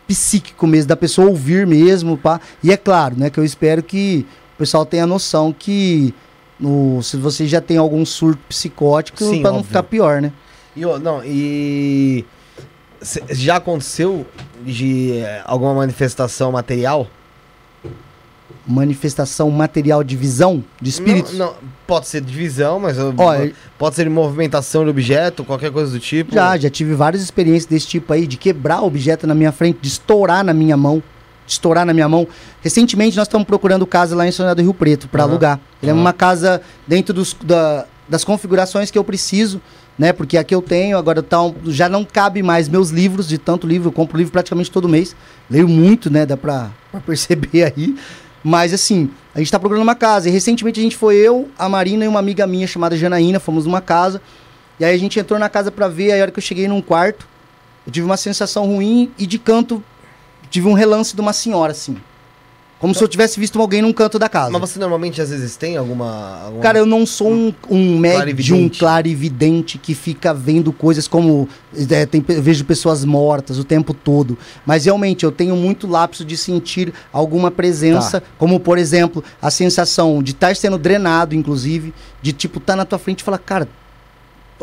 psíquico 0.05 0.67
mesmo, 0.67 0.89
da 0.89 0.97
pessoa 0.97 1.29
ouvir 1.29 1.65
mesmo, 1.65 2.17
pá. 2.17 2.41
E 2.61 2.71
é 2.71 2.75
claro, 2.75 3.15
né, 3.17 3.29
que 3.29 3.39
eu 3.39 3.45
espero 3.45 3.81
que 3.81 4.25
o 4.55 4.57
pessoal 4.57 4.85
tenha 4.85 5.07
noção 5.07 5.55
que 5.57 6.13
no, 6.59 7.01
se 7.01 7.17
você 7.17 7.47
já 7.47 7.61
tem 7.61 7.77
algum 7.77 8.05
surto 8.05 8.41
psicótico, 8.49 9.17
para 9.41 9.51
não 9.51 9.63
ficar 9.63 9.83
pior, 9.83 10.21
né? 10.21 10.31
E, 10.75 10.81
não, 10.81 11.23
e. 11.25 12.25
já 13.29 13.55
aconteceu 13.57 14.25
de 14.65 15.13
é, 15.17 15.41
alguma 15.45 15.73
manifestação 15.73 16.51
material? 16.51 17.07
Manifestação 18.67 19.49
material 19.49 20.03
de 20.03 20.15
visão 20.15 20.63
de 20.79 20.89
espíritos. 20.91 21.33
Não, 21.33 21.47
não, 21.47 21.55
pode 21.87 22.07
ser 22.07 22.21
de 22.21 22.31
visão, 22.31 22.79
mas 22.79 22.95
Olha, 23.17 23.53
pode 23.77 23.95
ser 23.95 24.03
de 24.03 24.09
movimentação 24.09 24.83
de 24.83 24.89
objeto, 24.91 25.43
qualquer 25.43 25.71
coisa 25.71 25.91
do 25.91 25.99
tipo. 25.99 26.33
Já, 26.35 26.55
já 26.57 26.69
tive 26.69 26.93
várias 26.93 27.23
experiências 27.23 27.65
desse 27.65 27.87
tipo 27.87 28.13
aí, 28.13 28.27
de 28.27 28.37
quebrar 28.37 28.83
objeto 28.83 29.25
na 29.25 29.33
minha 29.33 29.51
frente, 29.51 29.79
de 29.81 29.87
estourar 29.87 30.43
na 30.43 30.53
minha 30.53 30.77
mão. 30.77 31.01
De 31.45 31.53
estourar 31.53 31.85
na 31.87 31.93
minha 31.93 32.07
mão. 32.07 32.27
Recentemente 32.61 33.17
nós 33.17 33.27
estamos 33.27 33.47
procurando 33.47 33.85
casa 33.87 34.15
lá 34.15 34.27
em 34.27 34.31
São 34.31 34.45
José 34.45 34.53
do 34.55 34.61
Rio 34.61 34.73
Preto 34.75 35.07
para 35.09 35.23
Aham. 35.23 35.31
alugar. 35.31 35.59
Ele 35.81 35.89
é 35.89 35.93
Aham. 35.93 35.99
uma 36.01 36.13
casa 36.13 36.61
dentro 36.87 37.13
dos, 37.15 37.35
da- 37.43 37.85
das 38.07 38.23
configurações 38.23 38.91
que 38.91 38.97
eu 38.97 39.03
preciso, 39.03 39.59
né? 40.01 40.11
Porque 40.11 40.35
a 40.35 40.43
que 40.43 40.55
eu 40.55 40.63
tenho 40.63 40.97
agora 40.97 41.21
tá 41.21 41.39
um- 41.43 41.53
já 41.67 41.87
não 41.87 42.03
cabe 42.03 42.41
mais 42.41 42.67
meus 42.67 42.89
livros, 42.89 43.27
de 43.27 43.37
tanto 43.37 43.67
livro, 43.67 43.89
eu 43.89 43.91
compro 43.91 44.17
livro 44.17 44.31
praticamente 44.31 44.71
todo 44.71 44.89
mês. 44.89 45.15
Leio 45.47 45.67
muito, 45.67 46.09
né? 46.09 46.25
Dá 46.25 46.35
pra, 46.35 46.71
pra 46.91 46.99
perceber 46.99 47.71
aí. 47.71 47.95
Mas 48.43 48.73
assim, 48.73 49.11
a 49.35 49.37
gente 49.37 49.51
tá 49.51 49.59
procurando 49.59 49.83
uma 49.83 49.93
casa. 49.93 50.27
E 50.27 50.31
recentemente 50.31 50.79
a 50.79 50.83
gente 50.83 50.97
foi 50.97 51.17
eu, 51.17 51.51
a 51.55 51.69
Marina 51.69 52.03
e 52.03 52.07
uma 52.07 52.17
amiga 52.17 52.47
minha 52.47 52.65
chamada 52.65 52.97
Janaína, 52.97 53.39
fomos 53.39 53.67
numa 53.67 53.79
casa. 53.79 54.19
E 54.79 54.83
aí 54.83 54.95
a 54.95 54.97
gente 54.97 55.19
entrou 55.19 55.37
na 55.37 55.47
casa 55.47 55.71
pra 55.71 55.87
ver, 55.87 56.13
aí 56.13 56.19
a 56.19 56.23
hora 56.23 56.31
que 56.31 56.39
eu 56.39 56.43
cheguei 56.43 56.67
num 56.67 56.81
quarto, 56.81 57.27
eu 57.85 57.93
tive 57.93 58.03
uma 58.03 58.17
sensação 58.17 58.65
ruim 58.65 59.11
e 59.19 59.27
de 59.27 59.37
canto 59.37 59.83
tive 60.49 60.67
um 60.67 60.73
relance 60.73 61.15
de 61.15 61.21
uma 61.21 61.31
senhora, 61.31 61.73
assim. 61.73 61.95
Como 62.81 62.95
se 62.95 63.03
eu 63.03 63.07
tivesse 63.07 63.39
visto 63.39 63.61
alguém 63.61 63.81
num 63.81 63.93
canto 63.93 64.17
da 64.17 64.27
casa. 64.27 64.49
Mas 64.51 64.59
você 64.71 64.79
normalmente 64.79 65.21
às 65.21 65.29
vezes 65.29 65.55
tem 65.55 65.77
alguma. 65.77 66.41
alguma- 66.45 66.61
Cara, 66.63 66.79
eu 66.79 66.85
não 66.85 67.05
sou 67.05 67.31
um, 67.31 67.53
um 67.69 67.97
médium 67.99 68.17
Clarividente. 68.17 68.79
clarividente 68.79 69.77
que 69.77 69.93
fica 69.93 70.33
vendo 70.33 70.73
coisas 70.73 71.07
como. 71.07 71.47
é, 71.89 72.05
tem, 72.07 72.25
eu 72.27 72.41
vejo 72.41 72.65
pessoas 72.65 73.05
mortas 73.05 73.59
o 73.59 73.63
tempo 73.63 73.93
todo. 73.93 74.37
Mas 74.65 74.85
realmente 74.85 75.23
eu 75.23 75.31
tenho 75.31 75.55
muito 75.55 75.85
lapso 75.87 76.25
de 76.25 76.35
sentir 76.35 76.91
alguma 77.13 77.51
presença, 77.51 78.19
Tá. 78.19 78.27
como 78.37 78.59
por 78.59 78.77
exemplo, 78.79 79.23
a 79.41 79.51
sensação 79.51 80.21
de 80.23 80.31
estar 80.31 80.55
sendo 80.55 80.77
drenado, 80.77 81.35
inclusive, 81.35 81.93
de 82.21 82.33
tipo, 82.33 82.57
estar 82.57 82.75
na 82.75 82.83
tua 82.83 82.97
frente 82.97 83.19
e 83.19 83.23
falar, 83.23 83.37
cara. 83.37 83.67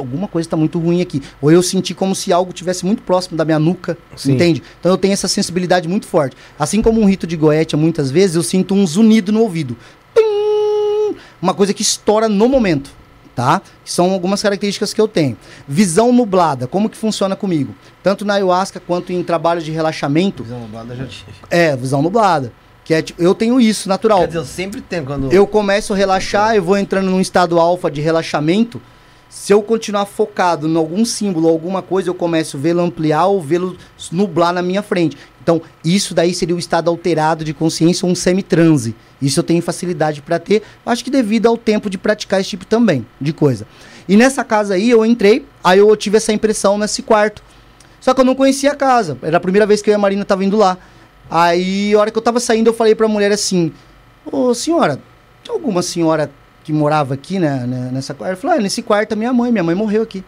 Alguma 0.00 0.28
coisa 0.28 0.46
está 0.46 0.56
muito 0.56 0.78
ruim 0.78 1.00
aqui. 1.02 1.22
Ou 1.40 1.50
eu 1.50 1.62
senti 1.62 1.94
como 1.94 2.14
se 2.14 2.32
algo 2.32 2.52
tivesse 2.52 2.84
muito 2.86 3.02
próximo 3.02 3.36
da 3.36 3.44
minha 3.44 3.58
nuca, 3.58 3.96
Sim. 4.16 4.32
entende? 4.34 4.62
Então 4.80 4.90
eu 4.92 4.98
tenho 4.98 5.12
essa 5.12 5.28
sensibilidade 5.28 5.88
muito 5.88 6.06
forte. 6.06 6.36
Assim 6.58 6.80
como 6.82 7.00
um 7.00 7.04
rito 7.04 7.26
de 7.26 7.36
goetia, 7.36 7.76
muitas 7.78 8.10
vezes 8.10 8.36
eu 8.36 8.42
sinto 8.42 8.74
um 8.74 8.86
zunido 8.86 9.32
no 9.32 9.40
ouvido. 9.40 9.76
Uma 11.40 11.54
coisa 11.54 11.72
que 11.72 11.82
estoura 11.82 12.28
no 12.28 12.48
momento, 12.48 12.90
tá? 13.34 13.62
São 13.84 14.10
algumas 14.12 14.42
características 14.42 14.92
que 14.92 15.00
eu 15.00 15.06
tenho. 15.06 15.36
Visão 15.66 16.12
nublada, 16.12 16.66
como 16.66 16.88
que 16.90 16.96
funciona 16.96 17.36
comigo? 17.36 17.74
Tanto 18.02 18.24
na 18.24 18.34
ayahuasca 18.34 18.80
quanto 18.80 19.12
em 19.12 19.22
trabalhos 19.22 19.64
de 19.64 19.70
relaxamento, 19.70 20.42
Visão 20.42 20.60
nublada 20.60 20.96
já 20.96 21.06
tive. 21.06 21.30
é 21.48 21.76
visão 21.76 22.02
nublada. 22.02 22.52
Que 22.84 22.94
é, 22.94 23.02
tipo, 23.02 23.22
eu 23.22 23.34
tenho 23.34 23.60
isso 23.60 23.88
natural. 23.88 24.20
Quer 24.20 24.26
dizer, 24.28 24.38
eu 24.38 24.44
sempre 24.46 24.80
tenho 24.80 25.04
quando. 25.04 25.30
Eu 25.30 25.46
começo 25.46 25.92
a 25.92 25.96
relaxar, 25.96 26.56
eu 26.56 26.62
vou 26.62 26.76
entrando 26.76 27.10
num 27.10 27.20
estado 27.20 27.58
alfa 27.60 27.90
de 27.90 28.00
relaxamento 28.00 28.80
Se 29.28 29.52
eu 29.52 29.62
continuar 29.62 30.06
focado 30.06 30.66
em 30.66 30.76
algum 30.76 31.04
símbolo, 31.04 31.48
alguma 31.48 31.82
coisa, 31.82 32.08
eu 32.08 32.14
começo 32.14 32.56
a 32.56 32.60
vê-lo 32.60 32.80
ampliar 32.80 33.26
ou 33.26 33.42
vê-lo 33.42 33.76
nublar 34.10 34.54
na 34.54 34.62
minha 34.62 34.82
frente. 34.82 35.18
Então, 35.42 35.60
isso 35.84 36.14
daí 36.14 36.32
seria 36.32 36.56
o 36.56 36.58
estado 36.58 36.88
alterado 36.88 37.44
de 37.44 37.52
consciência 37.52 38.06
ou 38.06 38.12
um 38.12 38.14
semitranse. 38.14 38.94
Isso 39.20 39.40
eu 39.40 39.44
tenho 39.44 39.62
facilidade 39.62 40.22
para 40.22 40.38
ter, 40.38 40.62
acho 40.84 41.04
que 41.04 41.10
devido 41.10 41.46
ao 41.46 41.56
tempo 41.56 41.90
de 41.90 41.98
praticar 41.98 42.40
esse 42.40 42.50
tipo 42.50 42.64
também 42.64 43.06
de 43.20 43.32
coisa. 43.32 43.66
E 44.08 44.16
nessa 44.16 44.42
casa 44.44 44.74
aí 44.74 44.88
eu 44.88 45.04
entrei, 45.04 45.44
aí 45.62 45.78
eu 45.78 45.94
tive 45.94 46.16
essa 46.16 46.32
impressão 46.32 46.78
nesse 46.78 47.02
quarto. 47.02 47.42
Só 48.00 48.14
que 48.14 48.20
eu 48.20 48.24
não 48.24 48.34
conhecia 48.34 48.72
a 48.72 48.74
casa. 48.74 49.18
Era 49.22 49.36
a 49.36 49.40
primeira 49.40 49.66
vez 49.66 49.82
que 49.82 49.90
eu 49.90 49.92
e 49.92 49.94
a 49.94 49.98
Marina 49.98 50.24
tava 50.24 50.44
indo 50.44 50.56
lá. 50.56 50.78
Aí, 51.30 51.92
a 51.92 51.98
hora 51.98 52.10
que 52.10 52.16
eu 52.16 52.22
tava 52.22 52.40
saindo, 52.40 52.68
eu 52.68 52.74
falei 52.74 52.94
pra 52.94 53.06
mulher 53.06 53.30
assim: 53.30 53.72
Ô 54.24 54.54
senhora, 54.54 54.98
tinha 55.42 55.54
alguma 55.54 55.82
senhora 55.82 56.30
que 56.68 56.72
morava 56.72 57.14
aqui, 57.14 57.38
né, 57.38 57.64
né, 57.66 57.88
nessa 57.90 58.12
quarta? 58.12 58.36
Falou: 58.36 58.58
ah, 58.58 58.60
nesse 58.60 58.82
quarto 58.82 59.12
é 59.12 59.16
minha 59.16 59.32
mãe, 59.32 59.50
minha 59.50 59.64
mãe 59.64 59.74
morreu 59.74 60.02
aqui. 60.02 60.22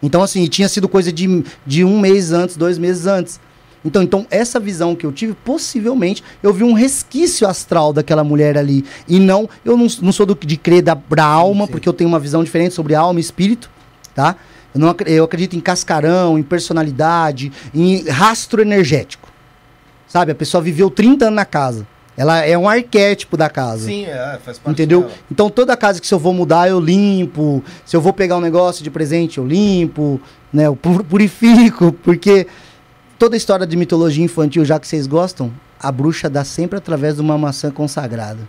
Então, 0.00 0.22
assim, 0.22 0.46
tinha 0.46 0.68
sido 0.68 0.88
coisa 0.88 1.10
de, 1.10 1.44
de 1.66 1.84
um 1.84 1.98
mês 1.98 2.30
antes, 2.30 2.56
dois 2.56 2.78
meses 2.78 3.04
antes. 3.04 3.40
Então, 3.84 4.00
então, 4.00 4.24
essa 4.30 4.60
visão 4.60 4.94
que 4.94 5.04
eu 5.04 5.10
tive, 5.10 5.34
possivelmente, 5.34 6.22
eu 6.44 6.52
vi 6.52 6.62
um 6.62 6.74
resquício 6.74 7.48
astral 7.48 7.92
daquela 7.92 8.22
mulher 8.22 8.56
ali. 8.56 8.84
E 9.08 9.18
não, 9.18 9.50
eu 9.64 9.76
não, 9.76 9.88
não 10.00 10.12
sou 10.12 10.24
do, 10.24 10.36
de 10.36 10.56
crer 10.56 10.82
da, 10.82 10.94
da 10.94 11.24
alma, 11.24 11.66
porque 11.66 11.88
eu 11.88 11.92
tenho 11.92 12.08
uma 12.08 12.20
visão 12.20 12.44
diferente 12.44 12.72
sobre 12.72 12.94
alma 12.94 13.18
e 13.18 13.20
espírito, 13.20 13.68
tá? 14.14 14.36
Eu, 14.72 14.80
não, 14.80 14.94
eu 15.06 15.24
acredito 15.24 15.56
em 15.56 15.60
cascarão, 15.60 16.38
em 16.38 16.42
personalidade, 16.44 17.50
em 17.74 18.08
rastro 18.08 18.62
energético. 18.62 19.28
Sabe? 20.06 20.30
A 20.30 20.36
pessoa 20.36 20.62
viveu 20.62 20.88
30 20.88 21.24
anos 21.24 21.34
na 21.34 21.44
casa. 21.44 21.84
Ela 22.20 22.44
é 22.44 22.58
um 22.58 22.68
arquétipo 22.68 23.36
da 23.36 23.48
casa. 23.48 23.84
Sim, 23.86 24.04
é, 24.04 24.38
faz 24.44 24.58
parte 24.58 24.74
Entendeu? 24.74 25.02
dela. 25.02 25.12
Então 25.30 25.48
toda 25.48 25.76
casa 25.76 26.00
que 26.00 26.06
se 26.06 26.12
eu 26.12 26.18
vou 26.18 26.34
mudar, 26.34 26.68
eu 26.68 26.80
limpo. 26.80 27.62
Se 27.86 27.96
eu 27.96 28.00
vou 28.00 28.12
pegar 28.12 28.36
um 28.36 28.40
negócio 28.40 28.82
de 28.82 28.90
presente, 28.90 29.38
eu 29.38 29.46
limpo, 29.46 30.20
né? 30.52 30.66
Eu 30.66 30.74
pu- 30.74 31.04
purifico, 31.04 31.92
porque 31.92 32.48
toda 33.18 33.36
história 33.36 33.64
de 33.64 33.76
mitologia 33.76 34.24
infantil, 34.24 34.64
já 34.64 34.80
que 34.80 34.88
vocês 34.88 35.06
gostam, 35.06 35.52
a 35.80 35.92
bruxa 35.92 36.28
dá 36.28 36.42
sempre 36.44 36.76
através 36.78 37.14
de 37.14 37.20
uma 37.20 37.38
maçã 37.38 37.70
consagrada. 37.70 38.40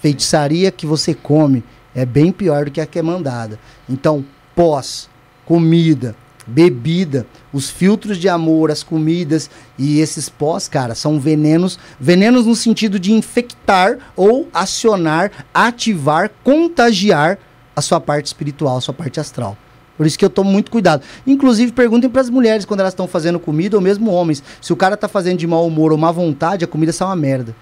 Feitiçaria 0.00 0.70
que 0.70 0.86
você 0.86 1.14
come 1.14 1.64
é 1.94 2.04
bem 2.04 2.30
pior 2.30 2.66
do 2.66 2.70
que 2.70 2.80
a 2.80 2.86
que 2.86 2.98
é 2.98 3.02
mandada. 3.02 3.58
Então, 3.88 4.24
pós, 4.54 5.08
comida, 5.44 6.14
bebida, 6.48 7.26
os 7.52 7.68
filtros 7.68 8.16
de 8.16 8.28
amor, 8.28 8.70
as 8.70 8.82
comidas 8.82 9.50
e 9.78 10.00
esses 10.00 10.28
pós, 10.28 10.66
cara, 10.66 10.94
são 10.94 11.20
venenos, 11.20 11.78
venenos 12.00 12.46
no 12.46 12.56
sentido 12.56 12.98
de 12.98 13.12
infectar 13.12 13.98
ou 14.16 14.48
acionar, 14.52 15.30
ativar, 15.52 16.30
contagiar 16.42 17.38
a 17.76 17.82
sua 17.82 18.00
parte 18.00 18.26
espiritual, 18.26 18.78
a 18.78 18.80
sua 18.80 18.94
parte 18.94 19.20
astral. 19.20 19.56
Por 19.96 20.06
isso 20.06 20.18
que 20.18 20.24
eu 20.24 20.30
tomo 20.30 20.50
muito 20.50 20.70
cuidado. 20.70 21.02
Inclusive, 21.26 21.72
perguntem 21.72 22.08
para 22.08 22.22
as 22.22 22.30
mulheres 22.30 22.64
quando 22.64 22.80
elas 22.80 22.92
estão 22.92 23.06
fazendo 23.06 23.38
comida, 23.38 23.76
ou 23.76 23.82
mesmo 23.82 24.10
homens, 24.10 24.42
se 24.60 24.72
o 24.72 24.76
cara 24.76 24.96
tá 24.96 25.08
fazendo 25.08 25.38
de 25.38 25.46
mau 25.46 25.66
humor 25.66 25.92
ou 25.92 25.98
má 25.98 26.10
vontade, 26.10 26.64
a 26.64 26.68
comida 26.68 26.92
sai 26.92 27.08
uma 27.08 27.16
merda. 27.16 27.54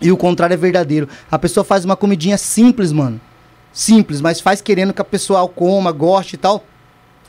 E 0.00 0.10
o 0.12 0.16
contrário 0.16 0.54
é 0.54 0.56
verdadeiro. 0.56 1.08
A 1.30 1.38
pessoa 1.38 1.64
faz 1.64 1.84
uma 1.84 1.96
comidinha 1.96 2.38
simples, 2.38 2.92
mano. 2.92 3.20
Simples, 3.72 4.20
mas 4.20 4.40
faz 4.40 4.60
querendo 4.60 4.94
que 4.94 5.02
a 5.02 5.04
pessoa 5.04 5.46
coma, 5.48 5.90
goste 5.90 6.36
e 6.36 6.38
tal. 6.38 6.64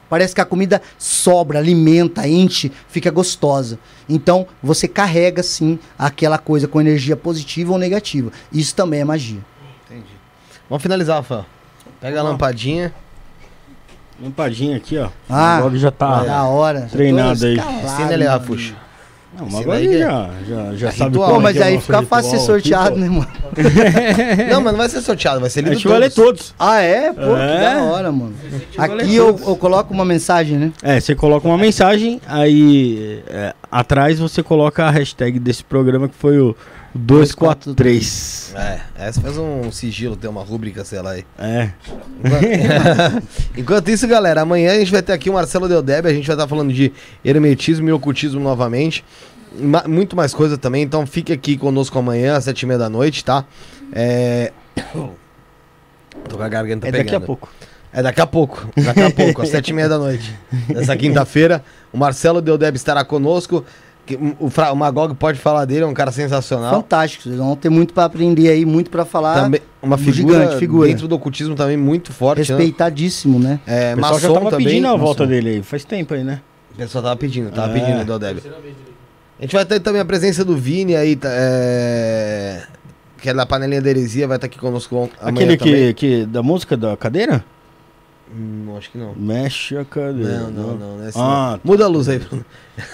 Parece 0.09 0.33
que 0.33 0.41
a 0.41 0.45
comida 0.45 0.81
sobra, 0.97 1.59
alimenta, 1.59 2.27
enche, 2.27 2.71
fica 2.87 3.11
gostosa. 3.11 3.77
Então, 4.07 4.47
você 4.61 4.87
carrega 4.87 5.43
sim 5.43 5.77
aquela 5.97 6.37
coisa 6.37 6.67
com 6.67 6.79
energia 6.79 7.15
positiva 7.15 7.73
ou 7.73 7.77
negativa. 7.77 8.31
Isso 8.51 8.75
também 8.75 9.01
é 9.01 9.05
magia. 9.05 9.39
Entendi. 9.85 10.11
Vamos 10.69 10.81
finalizar, 10.81 11.17
Rafael. 11.17 11.45
Pega 11.99 12.19
a 12.19 12.23
lampadinha. 12.23 12.93
Lampadinha 14.21 14.77
aqui, 14.77 14.97
ó. 14.97 15.09
Ah, 15.29 15.61
o 15.63 15.77
já 15.77 15.91
tá 15.91 16.23
da 16.23 16.43
hora. 16.45 16.87
treinado 16.91 17.45
aí. 17.45 17.57
Ensina 17.83 18.13
ele, 18.13 18.25
Rafuxa. 18.25 18.86
Não, 19.39 19.63
que 19.63 19.71
é- 19.71 19.99
já, 19.99 20.29
já, 20.47 20.75
já 20.75 20.87
É 20.87 20.91
sabe 20.91 21.11
ritual. 21.11 21.31
Pô, 21.31 21.39
é 21.39 21.43
mas 21.43 21.57
é 21.57 21.63
aí 21.63 21.79
fica 21.79 22.01
fácil 22.03 22.31
ser 22.31 22.39
sorteado, 22.45 22.97
né, 22.97 23.07
mano? 23.09 23.27
Não, 24.51 24.61
mas 24.61 24.71
não 24.73 24.77
vai 24.77 24.89
ser 24.89 25.01
sorteado, 25.01 25.39
vai 25.39 25.49
ser 25.49 25.59
A 25.59 25.63
lido 25.63 25.73
gente 25.75 25.87
vai 25.87 25.99
ler 25.99 26.11
todos. 26.11 26.53
Ah, 26.59 26.79
é? 26.81 27.11
Pô, 27.13 27.35
É. 27.35 27.55
que 27.57 27.61
da 27.75 27.83
hora, 27.83 28.11
mano. 28.11 28.33
Aqui 28.77 29.15
eu, 29.15 29.39
eu 29.47 29.55
coloco 29.55 29.93
uma 29.93 30.05
mensagem, 30.05 30.57
né? 30.57 30.71
É, 30.81 30.99
você 30.99 31.15
coloca 31.15 31.47
uma 31.47 31.57
mensagem, 31.57 32.19
aí 32.27 33.21
é, 33.27 33.53
atrás 33.71 34.19
você 34.19 34.41
coloca 34.43 34.85
a 34.85 34.89
hashtag 34.91 35.39
desse 35.39 35.63
programa 35.63 36.07
que 36.07 36.15
foi 36.15 36.39
o 36.39 36.55
243. 36.97 38.53
É, 38.55 38.79
essa 38.97 39.21
faz 39.21 39.37
um 39.37 39.71
sigilo, 39.71 40.15
tem 40.15 40.29
uma 40.29 40.43
rúbrica, 40.43 40.83
sei 40.83 41.01
lá 41.01 41.11
aí. 41.11 41.25
É. 41.37 41.71
Enquanto 43.55 43.89
isso, 43.91 44.07
galera, 44.07 44.41
amanhã 44.41 44.71
a 44.71 44.79
gente 44.79 44.91
vai 44.91 45.01
ter 45.01 45.13
aqui 45.13 45.29
o 45.29 45.33
Marcelo 45.33 45.67
Deldeb, 45.67 46.07
a 46.07 46.13
gente 46.13 46.25
vai 46.25 46.35
estar 46.35 46.47
falando 46.47 46.73
de 46.73 46.91
hermetismo 47.23 47.87
e 47.89 47.91
ocultismo 47.91 48.39
novamente. 48.39 49.03
Ma- 49.59 49.85
muito 49.87 50.15
mais 50.15 50.33
coisa 50.33 50.57
também, 50.57 50.83
então 50.83 51.05
fique 51.05 51.31
aqui 51.31 51.57
conosco 51.57 51.97
amanhã, 51.97 52.35
às 52.35 52.43
sete 52.43 52.63
e 52.63 52.65
meia 52.65 52.79
da 52.79 52.89
noite, 52.89 53.23
tá? 53.23 53.45
É... 53.93 54.51
Tô 56.27 56.37
com 56.37 56.43
a 56.43 56.49
garganta 56.49 56.87
é 56.87 56.91
pegando. 56.91 57.05
daqui 57.05 57.15
a 57.15 57.21
pouco. 57.21 57.49
É 57.93 58.03
daqui 58.03 58.21
a 58.21 58.27
pouco, 58.27 58.67
daqui 58.75 59.01
a 59.01 59.09
pouco, 59.09 59.41
às 59.41 59.49
sete 59.49 59.69
e 59.69 59.73
meia 59.73 59.87
da 59.87 59.97
noite. 59.97 60.37
Nessa 60.69 60.95
quinta-feira, 60.95 61.63
o 61.91 61.97
Marcelo 61.97 62.41
Deldeb 62.41 62.75
estará 62.75 63.03
conosco. 63.05 63.63
Que 64.07 64.15
O, 64.39 64.47
o 64.71 64.75
Magog 64.75 65.13
pode 65.15 65.37
falar 65.37 65.65
dele, 65.65 65.81
é 65.83 65.85
um 65.85 65.93
cara 65.93 66.11
sensacional. 66.11 66.73
Fantástico. 66.73 67.23
Vocês 67.25 67.35
vão 67.35 67.55
ter 67.55 67.69
muito 67.69 67.93
pra 67.93 68.05
aprender 68.05 68.49
aí, 68.49 68.65
muito 68.65 68.89
pra 68.89 69.05
falar. 69.05 69.43
Também, 69.43 69.61
uma 69.81 69.95
um 69.95 69.99
figura, 69.99 70.39
gigante, 70.39 70.57
figura. 70.59 70.87
dentro 70.87 71.07
do 71.07 71.15
ocultismo 71.15 71.53
também 71.55 71.77
muito 71.77 72.11
forte. 72.13 72.39
Né? 72.39 72.57
Respeitadíssimo, 72.57 73.37
né? 73.39 73.59
É, 73.67 73.93
O 73.93 73.97
pessoal 73.97 74.19
já 74.19 74.27
tava 74.33 74.49
também. 74.49 74.65
pedindo 74.67 74.87
a 74.87 74.91
maçom. 74.93 75.03
volta 75.03 75.27
dele 75.27 75.49
aí. 75.49 75.61
Faz 75.61 75.83
tempo 75.85 76.13
aí, 76.13 76.23
né? 76.23 76.41
O 76.73 76.77
pessoal 76.77 77.03
tava 77.03 77.15
pedindo, 77.15 77.51
tava 77.51 77.77
É. 77.77 77.79
pedindo 77.79 78.05
do 78.05 78.17
Deb. 78.19 78.37
A 79.39 79.41
gente 79.43 79.53
vai 79.55 79.65
ter 79.65 79.79
também 79.79 80.01
a 80.01 80.05
presença 80.05 80.43
do 80.43 80.57
Vini 80.57 80.95
aí, 80.95 81.15
tá, 81.15 81.29
é... 81.31 82.63
que 83.21 83.29
é 83.29 83.33
da 83.33 83.45
panelinha 83.45 83.81
da 83.81 83.89
heresia, 83.89 84.27
vai 84.27 84.37
estar 84.37 84.47
aqui 84.47 84.57
conosco 84.57 84.95
on- 84.95 85.09
amanhã 85.21 85.53
Aquele 85.53 85.57
também. 85.57 85.93
que, 85.93 86.19
que. 86.21 86.25
da 86.25 86.41
música 86.41 86.75
da 86.77 86.95
cadeira? 86.97 87.43
Hum, 88.35 88.75
acho 88.77 88.91
que 88.91 88.97
não. 88.97 89.13
Mexe 89.15 89.77
a 89.77 89.85
cadeira. 89.85 90.39
Não, 90.39 90.51
não, 90.51 90.75
não, 90.75 90.97
não 90.97 91.03
é 91.03 91.07
assim, 91.07 91.19
Ah, 91.21 91.59
não. 91.63 91.71
Muda 91.71 91.85
a 91.85 91.87
luz 91.87 92.09
aí, 92.09 92.19
Bruno. 92.19 92.45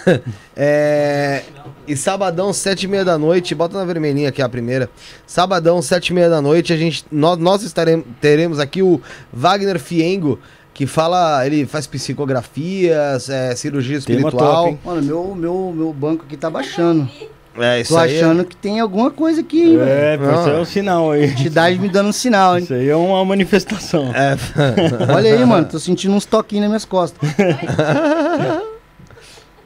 é... 0.56 1.42
E 1.86 1.96
sabadão, 1.96 2.52
sete 2.52 2.84
e 2.84 2.88
meia 2.88 3.04
da 3.04 3.18
noite, 3.18 3.54
bota 3.54 3.76
na 3.76 3.84
vermelhinha 3.84 4.28
aqui 4.28 4.40
a 4.40 4.48
primeira. 4.48 4.88
Sabadão, 5.26 5.82
sete 5.82 6.08
e 6.08 6.12
meia 6.14 6.30
da 6.30 6.40
noite, 6.40 6.72
a 6.72 6.76
gente, 6.76 7.04
nós, 7.10 7.38
nós 7.38 7.62
estaremos, 7.62 8.06
teremos 8.20 8.58
aqui 8.58 8.82
o 8.82 9.00
Wagner 9.32 9.78
Fiengo, 9.78 10.38
que 10.72 10.86
fala, 10.86 11.44
ele 11.46 11.66
faz 11.66 11.86
psicografias, 11.86 13.28
é, 13.28 13.54
cirurgia 13.54 13.98
espiritual. 13.98 14.64
top? 14.64 14.78
Mano, 14.84 15.02
meu, 15.02 15.34
meu, 15.34 15.72
meu 15.76 15.92
banco 15.92 16.24
aqui 16.24 16.36
tá 16.36 16.48
baixando. 16.48 17.08
É, 17.56 17.80
isso 17.80 17.92
Tô 17.94 17.98
aí 18.00 18.14
é- 18.16 18.18
achando 18.20 18.44
que 18.44 18.56
tem 18.56 18.80
alguma 18.80 19.10
coisa 19.12 19.40
aqui, 19.40 19.76
velho. 19.76 19.88
É, 19.88 20.16
pô, 20.18 20.24
isso 20.24 20.48
Ah. 20.50 20.52
é 20.52 20.60
um 20.60 20.64
sinal 20.64 21.12
aí. 21.12 21.24
Entidade 21.26 21.78
me 21.78 21.88
dando 21.88 22.08
um 22.08 22.12
sinal, 22.12 22.56
hein? 22.58 22.64
Isso 22.64 22.74
aí 22.74 22.88
é 22.88 22.96
uma 22.96 23.24
manifestação. 23.24 24.12
É, 24.14 24.36
Olha 25.14 25.32
aí, 25.34 25.44
mano, 25.44 25.64
tô 25.66 25.78
sentindo 25.78 26.14
uns 26.14 26.24
toquinhos 26.26 26.62
nas 26.62 26.68
minhas 26.70 26.84
costas. 26.84 27.28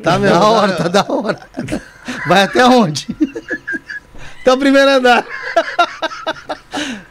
tá 0.02 0.18
mesmo. 0.18 0.38
da 0.38 0.46
hora, 0.46 0.72
tá 0.72 0.88
da 0.88 1.04
hora. 1.08 1.38
Vai 2.26 2.42
até 2.42 2.64
onde? 2.66 3.06
Então, 4.42 4.58
primeiro 4.58 4.90
andar. 4.90 5.24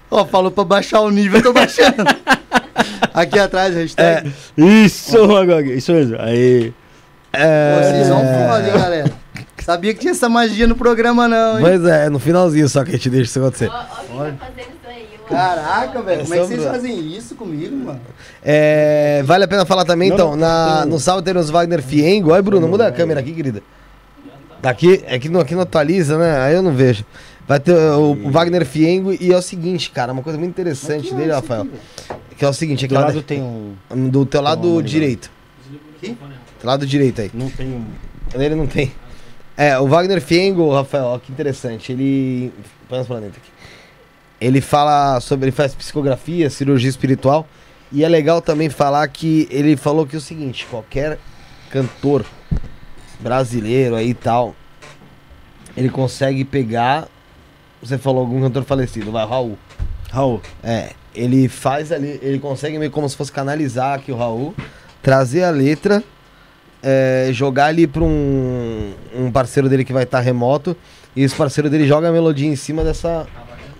Ó, 0.09 0.25
falou 0.25 0.51
pra 0.51 0.63
baixar 0.63 1.01
o 1.01 1.09
nível, 1.11 1.39
eu 1.39 1.43
tô 1.43 1.53
baixando. 1.53 2.03
Aqui 3.13 3.39
atrás, 3.39 3.75
hashtag. 3.75 4.31
Isso, 4.57 5.27
Magog. 5.27 5.71
Isso 5.75 5.91
mesmo. 5.91 6.17
Aí. 6.19 6.71
É... 7.33 7.79
Vocês 7.81 8.07
são 8.07 8.19
foda, 8.19 8.67
hein, 8.67 8.73
galera. 8.73 9.11
Sabia 9.67 9.93
que 9.93 9.99
tinha 9.99 10.11
essa 10.11 10.29
magia 10.29 10.65
no 10.65 10.77
programa, 10.77 11.27
não, 11.27 11.57
hein? 11.57 11.65
Pois 11.65 11.83
é, 11.83 12.09
no 12.09 12.19
finalzinho 12.19 12.69
só 12.69 12.85
que 12.85 12.91
a 12.91 12.93
gente 12.93 13.09
deixa 13.09 13.25
isso 13.31 13.39
acontecer. 13.39 13.67
Ó, 13.67 13.73
ó 13.73 14.23
quem 14.23 14.33
tá 14.37 14.45
fazendo 14.45 14.61
isso 14.61 14.87
aí. 14.87 15.07
Caraca, 15.27 16.01
velho, 16.03 16.21
como 16.21 16.33
é 16.33 16.37
que 16.39 16.45
vocês 16.45 16.63
fazem 16.63 17.17
isso 17.17 17.35
comigo, 17.35 17.75
mano? 17.75 17.99
É, 18.41 19.21
vale 19.25 19.43
a 19.43 19.47
pena 19.49 19.65
falar 19.65 19.83
também, 19.83 20.07
Não, 20.07 20.15
então, 20.15 20.29
não, 20.29 20.37
na, 20.37 20.85
não. 20.85 20.91
no 20.93 20.99
sábado 21.01 21.25
teremos 21.25 21.49
Wagner 21.49 21.83
Fiengo. 21.83 22.31
Olha, 22.31 22.41
Bruno, 22.41 22.65
muda 22.65 22.87
a 22.87 22.91
câmera 22.93 23.19
aqui, 23.19 23.33
querida. 23.33 23.61
Daqui, 24.61 25.03
é 25.05 25.19
que 25.19 25.27
não, 25.27 25.41
aqui 25.41 25.53
não 25.53 25.63
atualiza, 25.63 26.17
né? 26.17 26.39
Aí 26.39 26.55
eu 26.55 26.61
não 26.61 26.71
vejo. 26.71 27.03
Vai 27.45 27.59
ter 27.59 27.73
o, 27.73 28.13
o 28.13 28.31
Wagner 28.31 28.65
Fiengo 28.65 29.11
e 29.19 29.33
é 29.33 29.37
o 29.37 29.41
seguinte, 29.41 29.91
cara, 29.91 30.13
uma 30.13 30.23
coisa 30.23 30.39
muito 30.39 30.51
interessante 30.51 31.13
dele, 31.13 31.33
Rafael. 31.33 31.67
Que 32.37 32.45
é 32.45 32.47
o 32.47 32.53
seguinte, 32.53 32.85
é 32.85 32.87
que 32.87 32.93
Do 32.93 33.01
lá 33.01 33.07
lado 33.07 33.21
tem 33.21 33.41
um. 33.41 33.75
do 34.07 34.25
teu 34.25 34.39
lado 34.39 34.81
direito. 34.81 35.29
Teu 35.99 36.15
lado 36.63 36.87
direito 36.87 37.19
aí. 37.19 37.31
Não 37.33 37.49
tem 37.49 37.67
um. 37.67 37.85
Ele 38.33 38.55
não 38.55 38.65
tem. 38.65 38.93
É, 39.57 39.79
o 39.79 39.87
Wagner 39.87 40.21
Fiengo, 40.21 40.71
Rafael, 40.71 41.05
ó, 41.05 41.17
que 41.17 41.31
interessante. 41.31 41.91
Ele. 41.91 42.53
Põe 42.87 42.99
as 42.99 43.07
dentro 43.07 43.41
aqui. 43.41 43.51
Ele 44.39 44.61
fala 44.61 45.19
sobre. 45.19 45.45
Ele 45.45 45.51
faz 45.51 45.73
psicografia, 45.73 46.47
cirurgia 46.49 46.89
espiritual. 46.89 47.47
E 47.91 48.03
é 48.03 48.07
legal 48.07 48.39
também 48.39 48.69
falar 48.69 49.07
que 49.07 49.47
ele 49.49 49.75
falou 49.75 50.05
que 50.05 50.15
é 50.15 50.19
o 50.19 50.21
seguinte: 50.21 50.67
qualquer 50.69 51.17
cantor 51.71 52.23
brasileiro 53.19 53.95
aí 53.95 54.09
e 54.09 54.13
tal, 54.13 54.55
ele 55.75 55.89
consegue 55.89 56.45
pegar. 56.45 57.07
Você 57.81 57.97
falou 57.97 58.21
algum 58.21 58.41
cantor 58.41 58.63
falecido, 58.63 59.11
vai, 59.11 59.25
Raul. 59.25 59.57
Raul. 60.11 60.41
É, 60.63 60.91
ele 61.15 61.47
faz 61.47 61.91
ali, 61.91 62.19
ele 62.21 62.39
consegue 62.39 62.77
meio 62.77 62.91
como 62.91 63.09
se 63.09 63.15
fosse 63.15 63.31
canalizar 63.31 63.95
aqui 63.95 64.11
o 64.11 64.15
Raul, 64.15 64.53
trazer 65.01 65.43
a 65.43 65.49
letra, 65.49 66.03
é, 66.83 67.29
jogar 67.31 67.65
ali 67.67 67.87
pra 67.87 68.03
um, 68.03 68.91
um 69.15 69.31
parceiro 69.31 69.67
dele 69.69 69.83
que 69.85 69.93
vai 69.93 70.03
estar 70.03 70.19
remoto, 70.19 70.75
e 71.15 71.23
esse 71.23 71.35
parceiro 71.35 71.69
dele 71.69 71.87
joga 71.87 72.09
a 72.09 72.11
melodia 72.11 72.47
em 72.47 72.55
cima 72.55 72.83
dessa, 72.83 73.25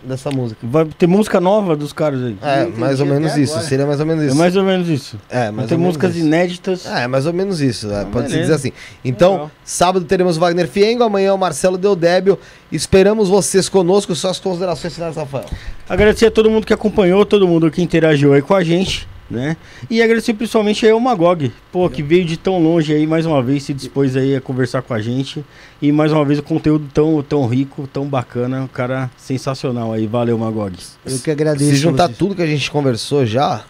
dessa 0.04 0.32
música. 0.32 0.60
Vai 0.64 0.86
ter 0.86 1.06
música 1.06 1.40
nova 1.40 1.76
dos 1.76 1.94
caras 1.94 2.24
aí. 2.24 2.36
É, 2.42 2.64
entendi 2.64 2.80
mais 2.80 3.00
ou 3.00 3.06
menos 3.06 3.38
isso, 3.38 3.54
agora. 3.54 3.68
seria 3.68 3.86
mais 3.86 4.00
ou 4.00 4.06
menos 4.08 4.24
É 4.24 4.28
isso. 4.28 4.36
mais 4.36 4.56
ou 4.56 4.64
menos 4.64 4.88
isso. 4.90 5.18
É, 5.30 5.44
Vai 5.44 5.52
mais 5.52 5.68
ter 5.68 5.76
ou 5.76 5.80
menos 5.80 5.96
músicas 5.96 6.16
isso. 6.16 6.26
inéditas. 6.26 6.86
É, 6.88 7.08
mais 7.08 7.26
ou 7.28 7.34
menos 7.34 7.62
isso, 7.62 7.92
é, 7.92 8.02
Ah, 8.02 8.06
pode-se 8.12 8.34
beleza. 8.34 8.42
dizer 8.42 8.54
assim. 8.54 8.72
Então, 9.06 9.34
Legal. 9.34 9.52
sábado 9.64 10.06
teremos 10.06 10.38
o 10.38 10.40
Wagner 10.40 10.68
Fiengo, 10.68 11.04
amanhã 11.04 11.34
o 11.34 11.38
Marcelo 11.38 11.78
Deodébio. 11.78 12.40
Esperamos 12.72 13.30
vocês 13.30 13.70
conosco, 13.70 14.16
suas 14.16 14.40
considerações 14.40 14.96
finais, 14.96 15.16
Rafael. 15.16 15.46
Agradecer 15.88 16.26
a 16.26 16.32
todo 16.32 16.50
mundo 16.50 16.66
que 16.66 16.74
acompanhou, 16.74 17.24
todo 17.26 17.48
mundo 17.48 17.70
que 17.70 17.82
interagiu 17.84 18.34
aí 18.34 18.42
com 18.42 18.56
a 18.56 18.64
gente, 18.64 19.08
né? 19.30 19.58
E 19.90 20.02
agradecer 20.02 20.34
principalmente 20.34 20.86
aí 20.86 20.92
ao 20.92 21.00
Magog, 21.00 21.52
pô, 21.72 21.90
que 21.90 22.02
veio 22.02 22.26
de 22.26 22.38
tão 22.38 22.62
longe 22.62 22.94
aí 22.94 23.06
mais 23.06 23.26
uma 23.26 23.42
vez, 23.44 23.64
se 23.64 23.74
dispôs 23.74 24.16
aí 24.16 24.36
a 24.36 24.42
conversar 24.42 24.82
com 24.82 24.94
a 24.94 25.02
gente. 25.02 25.44
E 25.82 25.92
mais 25.92 26.12
uma 26.12 26.24
vez 26.26 26.40
o 26.40 26.44
conteúdo 26.44 26.90
tão, 26.94 27.22
tão 27.22 27.46
rico, 27.46 27.88
tão 27.88 28.08
bacana, 28.08 28.62
um 28.62 28.68
cara 28.68 29.12
sensacional 29.18 29.94
aí. 29.94 30.08
Valeu, 30.08 30.38
Magog. 30.38 30.76
Eu 31.06 31.20
que 31.20 31.32
agradeço. 31.32 31.70
Se 31.70 31.76
juntar 31.76 32.08
vocês. 32.08 32.18
tudo 32.18 32.36
que 32.36 32.42
a 32.42 32.48
gente 32.48 32.70
conversou 32.72 33.26
já, 33.26 33.64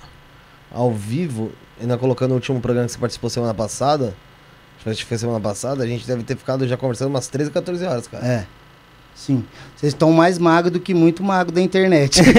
ao 0.72 0.92
vivo, 0.92 1.52
ainda 1.82 1.98
colocando 1.98 2.32
o 2.32 2.36
último 2.36 2.60
programa 2.62 2.86
que 2.88 2.94
você 2.94 3.00
participou 3.00 3.30
semana 3.30 3.54
passada, 3.54 4.16
acho 4.86 5.02
que 5.02 5.06
foi 5.06 5.18
semana 5.18 5.40
passada, 5.40 5.84
a 5.84 5.88
gente 5.88 6.08
deve 6.08 6.24
ter 6.24 6.38
ficado 6.38 6.68
já 6.68 6.78
conversando 6.78 7.10
umas 7.10 7.28
13, 7.28 7.52
14 7.52 7.86
horas, 7.86 8.08
cara. 8.08 8.26
É. 8.26 8.48
Sim. 9.18 9.44
Vocês 9.76 9.92
estão 9.94 10.12
mais 10.12 10.38
magro 10.38 10.72
do 10.72 10.80
que 10.80 10.94
muito 10.94 11.22
mago 11.24 11.52
da 11.52 11.60
internet. 11.62 12.22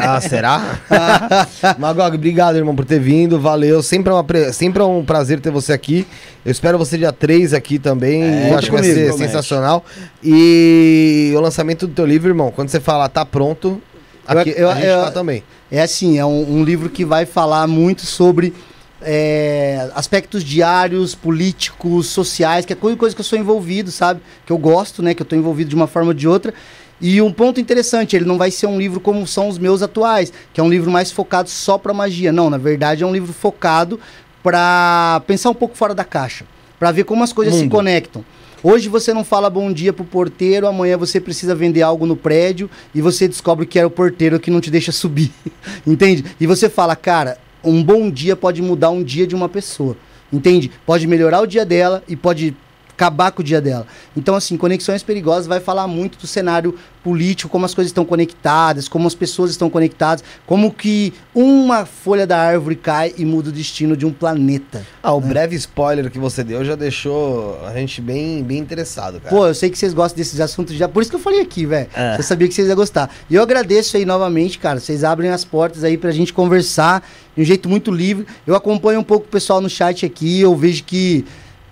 Ah, 0.00 0.20
será? 0.20 0.78
Magog, 1.78 2.14
obrigado, 2.16 2.56
irmão, 2.56 2.74
por 2.74 2.84
ter 2.84 2.98
vindo. 2.98 3.38
Valeu. 3.38 3.82
Sempre 3.82 4.10
é, 4.10 4.14
uma 4.14 4.24
pre- 4.24 4.52
Sempre 4.52 4.82
é 4.82 4.84
um 4.84 5.04
prazer 5.04 5.38
ter 5.40 5.50
você 5.50 5.72
aqui. 5.72 6.06
Eu 6.44 6.50
espero 6.50 6.78
você 6.78 6.96
dia 6.96 7.12
3 7.12 7.52
aqui 7.54 7.78
também. 7.78 8.22
É, 8.22 8.50
Eu 8.50 8.58
acho 8.58 8.66
que 8.68 8.72
vai 8.72 8.82
ser 8.82 9.08
promete. 9.08 9.18
sensacional. 9.18 9.84
E 10.22 11.32
o 11.36 11.40
lançamento 11.40 11.86
do 11.86 11.92
teu 11.94 12.06
livro, 12.06 12.28
irmão, 12.30 12.50
quando 12.50 12.68
você 12.68 12.80
falar 12.80 13.08
tá 13.08 13.24
pronto, 13.24 13.80
Eu- 14.28 14.38
aqui 14.38 14.54
eu- 14.56 14.70
a 14.70 14.74
gente 14.74 14.86
eu- 14.86 15.02
tá 15.04 15.10
também. 15.10 15.42
É 15.70 15.82
assim, 15.82 16.18
é 16.18 16.24
um, 16.24 16.58
um 16.58 16.64
livro 16.64 16.88
que 16.88 17.04
vai 17.04 17.26
falar 17.26 17.66
muito 17.66 18.06
sobre 18.06 18.54
é, 19.02 19.90
aspectos 19.94 20.42
diários, 20.42 21.14
políticos, 21.14 22.06
sociais, 22.06 22.64
que 22.64 22.72
é 22.72 22.76
coisa, 22.76 23.14
que 23.14 23.20
eu 23.20 23.24
sou 23.24 23.38
envolvido, 23.38 23.90
sabe? 23.90 24.20
Que 24.44 24.52
eu 24.52 24.58
gosto, 24.58 25.02
né? 25.02 25.14
Que 25.14 25.22
eu 25.22 25.26
tô 25.26 25.36
envolvido 25.36 25.70
de 25.70 25.76
uma 25.76 25.86
forma 25.86 26.08
ou 26.08 26.14
de 26.14 26.26
outra. 26.26 26.52
E 27.00 27.22
um 27.22 27.32
ponto 27.32 27.60
interessante, 27.60 28.16
ele 28.16 28.24
não 28.24 28.36
vai 28.36 28.50
ser 28.50 28.66
um 28.66 28.76
livro 28.78 28.98
como 28.98 29.24
são 29.26 29.48
os 29.48 29.56
meus 29.56 29.82
atuais, 29.82 30.32
que 30.52 30.60
é 30.60 30.64
um 30.64 30.68
livro 30.68 30.90
mais 30.90 31.12
focado 31.12 31.48
só 31.48 31.78
pra 31.78 31.94
magia. 31.94 32.32
Não, 32.32 32.50
na 32.50 32.58
verdade 32.58 33.04
é 33.04 33.06
um 33.06 33.12
livro 33.12 33.32
focado 33.32 34.00
pra 34.42 35.22
pensar 35.26 35.50
um 35.50 35.54
pouco 35.54 35.76
fora 35.76 35.94
da 35.94 36.04
caixa, 36.04 36.44
Pra 36.78 36.92
ver 36.92 37.04
como 37.04 37.24
as 37.24 37.32
coisas 37.32 37.54
se 37.54 37.62
Mundo. 37.62 37.72
conectam. 37.72 38.24
Hoje 38.62 38.88
você 38.88 39.14
não 39.14 39.24
fala 39.24 39.48
bom 39.48 39.72
dia 39.72 39.92
pro 39.92 40.04
porteiro, 40.04 40.66
amanhã 40.66 40.96
você 40.96 41.20
precisa 41.20 41.54
vender 41.54 41.82
algo 41.82 42.06
no 42.06 42.16
prédio 42.16 42.68
e 42.92 43.00
você 43.00 43.28
descobre 43.28 43.66
que 43.66 43.78
era 43.78 43.86
o 43.86 43.90
porteiro 43.90 44.40
que 44.40 44.50
não 44.50 44.60
te 44.60 44.70
deixa 44.70 44.90
subir. 44.90 45.30
Entende? 45.86 46.24
E 46.40 46.46
você 46.46 46.68
fala, 46.68 46.96
cara, 46.96 47.38
um 47.68 47.82
bom 47.82 48.10
dia 48.10 48.34
pode 48.34 48.62
mudar 48.62 48.90
um 48.90 49.02
dia 49.02 49.26
de 49.26 49.34
uma 49.34 49.48
pessoa. 49.48 49.96
Entende? 50.32 50.70
Pode 50.84 51.06
melhorar 51.06 51.40
o 51.40 51.46
dia 51.46 51.64
dela 51.64 52.02
e 52.08 52.14
pode 52.14 52.54
acabar 52.98 53.30
com 53.30 53.40
o 53.40 53.44
dia 53.44 53.60
dela. 53.60 53.86
Então, 54.16 54.34
assim, 54.34 54.56
Conexões 54.56 55.04
Perigosas 55.04 55.46
vai 55.46 55.60
falar 55.60 55.86
muito 55.86 56.18
do 56.18 56.26
cenário 56.26 56.76
político, 57.04 57.48
como 57.48 57.64
as 57.64 57.72
coisas 57.72 57.90
estão 57.90 58.04
conectadas, 58.04 58.88
como 58.88 59.06
as 59.06 59.14
pessoas 59.14 59.52
estão 59.52 59.70
conectadas, 59.70 60.24
como 60.44 60.72
que 60.72 61.14
uma 61.32 61.86
folha 61.86 62.26
da 62.26 62.36
árvore 62.36 62.74
cai 62.74 63.14
e 63.16 63.24
muda 63.24 63.50
o 63.50 63.52
destino 63.52 63.96
de 63.96 64.04
um 64.04 64.12
planeta. 64.12 64.84
Ah, 65.00 65.14
o 65.14 65.20
breve 65.20 65.54
spoiler 65.54 66.10
que 66.10 66.18
você 66.18 66.42
deu 66.42 66.64
já 66.64 66.74
deixou 66.74 67.64
a 67.64 67.72
gente 67.72 68.00
bem, 68.00 68.42
bem 68.42 68.58
interessado, 68.58 69.20
cara. 69.20 69.34
Pô, 69.34 69.46
eu 69.46 69.54
sei 69.54 69.70
que 69.70 69.78
vocês 69.78 69.94
gostam 69.94 70.16
desses 70.16 70.40
assuntos 70.40 70.74
já, 70.74 70.88
por 70.88 71.00
isso 71.00 71.10
que 71.10 71.16
eu 71.16 71.20
falei 71.20 71.40
aqui, 71.40 71.64
velho. 71.64 71.88
É. 71.94 72.16
Eu 72.18 72.22
sabia 72.24 72.48
que 72.48 72.54
vocês 72.54 72.66
iam 72.66 72.76
gostar. 72.76 73.08
E 73.30 73.36
eu 73.36 73.42
agradeço 73.42 73.96
aí 73.96 74.04
novamente, 74.04 74.58
cara. 74.58 74.80
Vocês 74.80 75.04
abrem 75.04 75.30
as 75.30 75.44
portas 75.44 75.84
aí 75.84 75.96
pra 75.96 76.10
gente 76.10 76.32
conversar 76.32 77.08
de 77.36 77.42
um 77.42 77.44
jeito 77.44 77.68
muito 77.68 77.92
livre. 77.92 78.26
Eu 78.44 78.56
acompanho 78.56 79.00
um 79.00 79.04
pouco 79.04 79.26
o 79.26 79.30
pessoal 79.30 79.60
no 79.60 79.70
chat 79.70 80.04
aqui, 80.04 80.40
eu 80.40 80.54
vejo 80.56 80.82
que 80.82 81.24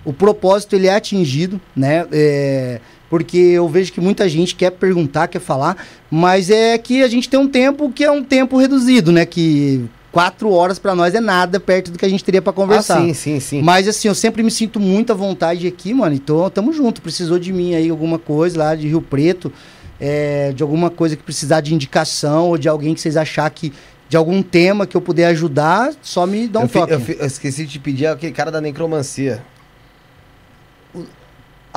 o 0.07 0.13
propósito 0.13 0.75
ele 0.75 0.87
é 0.87 0.95
atingido, 0.95 1.61
né? 1.77 2.07
É, 2.13 2.81
porque 3.11 3.37
eu 3.37 3.69
vejo 3.69 3.93
que 3.93 4.01
muita 4.01 4.27
gente 4.29 4.55
quer 4.55 4.71
perguntar, 4.71 5.29
quer 5.29 5.41
falar, 5.41 5.77
mas 6.11 6.49
é 6.49 6.79
que 6.79 7.03
a 7.03 7.09
gente 7.09 7.29
tem 7.29 7.39
um 7.39 7.49
tempo 7.49 7.91
que 7.93 8.03
é 8.05 8.11
um 8.11 8.23
tempo 8.25 8.57
reduzido, 8.57 9.13
né? 9.13 9.27
Que 9.27 9.85
quatro 10.11 10.51
horas 10.51 10.79
pra 10.79 10.95
nós 10.95 11.15
é 11.15 11.21
nada 11.21 11.61
perto 11.61 11.91
do 11.91 11.99
que 11.99 12.05
a 12.07 12.09
gente 12.09 12.25
teria 12.25 12.41
pra 12.41 12.53
conversar. 12.53 12.99
Ah, 12.99 13.03
sim, 13.03 13.13
sim, 13.15 13.41
sim. 13.41 13.63
Mas 13.63 13.87
assim, 13.87 14.09
eu 14.09 14.15
sempre 14.15 14.43
me 14.43 14.51
sinto 14.51 14.81
muito 14.81 15.13
à 15.13 15.15
vontade 15.15 15.67
aqui, 15.67 15.93
mano. 15.93 16.15
Então, 16.15 16.49
tamo 16.51 16.73
junto. 16.73 17.03
Precisou 17.03 17.39
de 17.39 17.53
mim 17.53 17.75
aí, 17.75 17.91
alguma 17.91 18.19
coisa 18.19 18.59
lá 18.59 18.75
de 18.75 18.89
Rio 18.89 19.03
Preto, 19.03 19.53
é, 20.01 20.53
de 20.55 20.63
alguma 20.63 20.89
coisa 20.91 21.15
que 21.17 21.23
precisar 21.23 21.61
de 21.61 21.75
indicação 21.75 22.49
ou 22.49 22.57
de 22.59 22.69
alguém 22.69 22.95
que 22.95 23.01
vocês 23.01 23.17
achar 23.17 23.49
que. 23.51 23.73
De 24.09 24.17
algum 24.17 24.41
tema 24.41 24.87
que 24.87 24.97
eu 24.97 25.01
puder 25.01 25.27
ajudar, 25.27 25.93
só 26.01 26.27
me 26.29 26.47
dá 26.47 26.61
um 26.61 26.63
eu, 26.63 26.69
fi- 26.69 26.79
toque. 26.79 26.93
eu 26.93 27.01
fi- 27.01 27.17
eu 27.19 27.27
esqueci 27.27 27.65
de 27.67 27.73
te 27.73 27.79
pedir 27.81 28.07
aquele 28.07 28.33
cara 28.33 28.53
da 28.53 28.61
necromancia. 28.61 29.43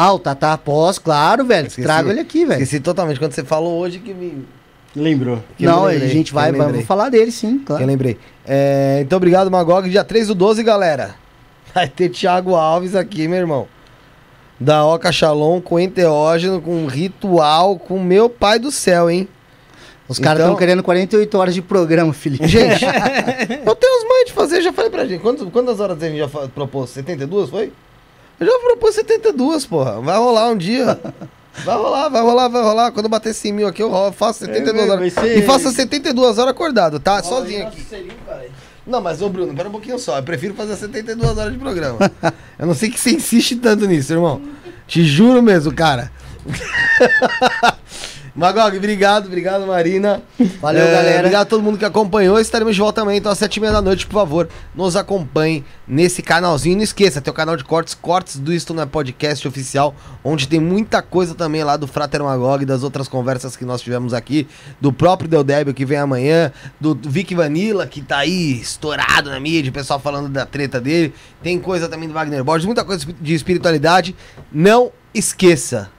Ah, 0.02 0.14
o 0.14 0.20
Tatá 0.20 0.58
Pós, 0.58 0.98
claro, 0.98 1.44
velho. 1.44 1.68
Esqueci. 1.68 1.86
Trago 1.86 2.10
ele 2.10 2.22
aqui, 2.22 2.46
velho. 2.46 2.62
Esqueci 2.64 2.80
totalmente. 2.80 3.20
Quando 3.20 3.34
você 3.34 3.44
falou 3.44 3.80
hoje 3.80 4.00
que 4.00 4.14
me. 4.14 4.46
Lembrou. 4.96 5.44
que 5.58 5.66
Não, 5.66 5.84
lembrei, 5.84 6.08
a 6.10 6.12
gente 6.12 6.34
vai, 6.34 6.52
vou 6.54 6.82
falar 6.84 7.10
dele, 7.10 7.32
sim, 7.34 7.58
Que 7.58 7.64
eu 7.64 7.66
claro. 7.66 7.86
lembrei. 7.86 8.18
É, 8.48 9.00
então, 9.02 9.18
obrigado, 9.18 9.52
Magog. 9.52 9.90
Dia 9.90 10.04
3 10.06 10.28
do 10.28 10.36
12, 10.36 10.64
galera. 10.64 11.16
Vai 11.76 11.88
ter 11.90 12.10
Thiago 12.10 12.56
Alves 12.56 12.96
aqui, 12.96 13.28
meu 13.28 13.38
irmão. 13.40 13.68
Da 14.60 14.86
Oca 14.86 15.12
Shalom 15.12 15.60
com 15.62 15.80
enteógeno, 15.80 16.62
com 16.62 16.86
ritual, 16.88 17.78
com 17.78 18.00
meu 18.00 18.30
pai 18.30 18.58
do 18.58 18.72
céu, 18.72 19.10
hein? 19.10 19.28
Os 20.08 20.18
caras 20.18 20.40
estão 20.40 20.54
Então- 20.54 20.58
querendo 20.60 20.82
48 20.82 21.38
horas 21.38 21.54
de 21.54 21.62
programa, 21.62 22.12
Felipe. 22.14 22.48
Gente, 22.48 22.84
eu 23.66 23.76
tenho 23.76 23.98
os 24.00 24.10
mães 24.10 24.26
de 24.28 24.32
fazer, 24.34 24.62
já 24.62 24.72
falei 24.74 24.90
pra 24.90 25.06
gente. 25.06 25.22
Quantas, 25.22 25.48
quantas 25.50 25.80
horas 25.80 26.02
a 26.02 26.08
gente 26.08 26.18
já 26.18 26.28
propôs? 26.48 26.90
72, 26.90 27.50
foi? 27.50 27.72
Eu 28.40 28.46
já 28.48 28.60
propus 28.60 28.96
72, 28.96 29.66
porra. 29.66 30.00
Vai 30.02 30.18
rolar 30.18 30.50
um 30.50 30.58
dia. 30.58 31.00
Vai 31.66 31.76
rolar, 31.76 32.08
vai 32.08 32.22
rolar, 32.22 32.48
vai 32.48 32.62
rolar. 32.62 32.92
Quando 32.94 33.10
bater 33.10 33.34
100 33.34 33.52
mil 33.52 33.68
aqui, 33.68 33.84
eu 33.84 34.14
faço 34.14 34.46
72 34.46 34.88
É, 34.88 34.92
horas. 34.92 35.14
ser- 35.14 35.38
E 35.40 35.42
faço 35.42 35.70
72 35.72 36.38
horas 36.38 36.52
acordado, 36.52 37.02
tá? 37.02 37.22
Sozinho 37.22 37.68
aqui. 37.68 37.86
Não, 38.88 39.02
mas 39.02 39.22
ô 39.22 39.28
Bruno, 39.28 39.54
pera 39.54 39.68
um 39.68 39.72
pouquinho 39.72 40.00
só. 40.00 40.18
Eu 40.20 40.24
prefiro 40.24 40.54
fazer 40.54 40.78
72 40.78 41.38
horas 41.38 41.52
de 41.52 41.60
programa. 41.60 41.98
Eu 42.58 42.66
não 42.66 42.74
sei 42.74 42.90
que 42.90 42.98
você 42.98 43.12
insiste 43.12 43.58
tanto 43.58 43.86
nisso, 43.88 44.14
irmão. 44.14 44.42
Te 44.88 45.04
juro 45.04 45.44
mesmo, 45.44 45.74
cara. 45.74 46.10
Magog, 48.40 48.78
obrigado, 48.78 49.26
obrigado, 49.26 49.68
Marina. 49.68 50.22
Valeu, 50.62 50.82
É, 50.82 50.92
galera. 50.94 51.18
Obrigado 51.18 51.42
a 51.42 51.46
todo 51.46 51.62
mundo 51.62 51.78
que 51.78 51.84
acompanhou. 51.84 52.40
Estaremos 52.40 52.74
de 52.74 52.80
volta 52.80 53.02
amanhã, 53.02 53.18
então, 53.18 53.30
às 53.30 53.38
sete 53.38 53.58
e 53.58 53.60
meia 53.60 53.74
da 53.74 53.82
noite, 53.82 54.08
por 54.08 54.14
favor. 54.14 54.48
Nos 54.74 54.96
acompanhe 54.96 55.66
nesse 55.86 56.22
canalzinho. 56.22 56.78
Não 56.78 56.84
esqueça, 56.84 57.20
tem 57.20 57.30
o 57.30 57.34
canal 57.34 57.58
de 57.58 57.66
cortes, 57.66 57.94
cortes 57.94 58.40
do 58.40 58.54
Isto 58.54 58.74
Não 58.74 58.84
é 58.84 58.86
Podcast 58.86 59.46
oficial, 59.46 59.94
onde 60.24 60.48
tem 60.48 60.58
muita 60.58 61.02
coisa 61.02 61.36
também 61.36 61.66
lá 61.66 61.76
do 61.76 61.86
Frater 61.86 62.24
Magog, 62.24 62.64
das 62.64 62.82
outras 62.82 63.10
conversas 63.10 63.58
que 63.58 63.66
nós 63.66 63.82
tivemos 63.82 64.14
aqui, 64.14 64.48
do 64.80 64.94
próprio 64.94 65.30
Del 65.30 65.44
Débio 65.44 65.74
que 65.74 65.84
vem 65.86 65.98
amanhã, 65.98 66.50
do 66.80 66.96
Vic 66.96 67.36
Vanilla, 67.36 67.86
que 67.86 68.02
tá 68.02 68.20
aí 68.20 68.54
estourado 68.62 69.30
na 69.30 69.40
mídia, 69.42 69.70
o 69.70 69.74
pessoal 69.74 70.00
falando 70.00 70.30
da 70.30 70.46
treta 70.46 70.80
dele. 70.80 71.14
Tem 71.44 71.60
coisa 71.60 71.90
também 71.90 72.08
do 72.08 72.14
Wagner 72.14 72.42
Borges, 72.42 72.66
muita 72.66 72.86
coisa 72.86 73.06
de 73.20 73.34
espiritualidade. 73.34 74.16
Não 74.50 74.94
esqueça. 75.14 75.90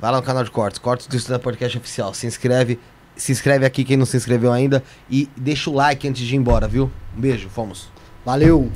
Vai 0.00 0.10
lá 0.10 0.16
no 0.16 0.22
canal 0.22 0.42
de 0.42 0.50
cortes, 0.50 0.78
cortes 0.78 1.06
do 1.06 1.14
Estudante 1.14 1.42
Podcast 1.42 1.76
Oficial. 1.76 2.14
Se 2.14 2.26
inscreve, 2.26 2.80
se 3.14 3.32
inscreve 3.32 3.66
aqui 3.66 3.84
quem 3.84 3.98
não 3.98 4.06
se 4.06 4.16
inscreveu 4.16 4.50
ainda 4.50 4.82
e 5.10 5.28
deixa 5.36 5.68
o 5.68 5.74
like 5.74 6.08
antes 6.08 6.26
de 6.26 6.34
ir 6.34 6.38
embora, 6.38 6.66
viu? 6.66 6.90
Um 7.14 7.20
beijo, 7.20 7.50
fomos. 7.50 7.88
Valeu. 8.24 8.72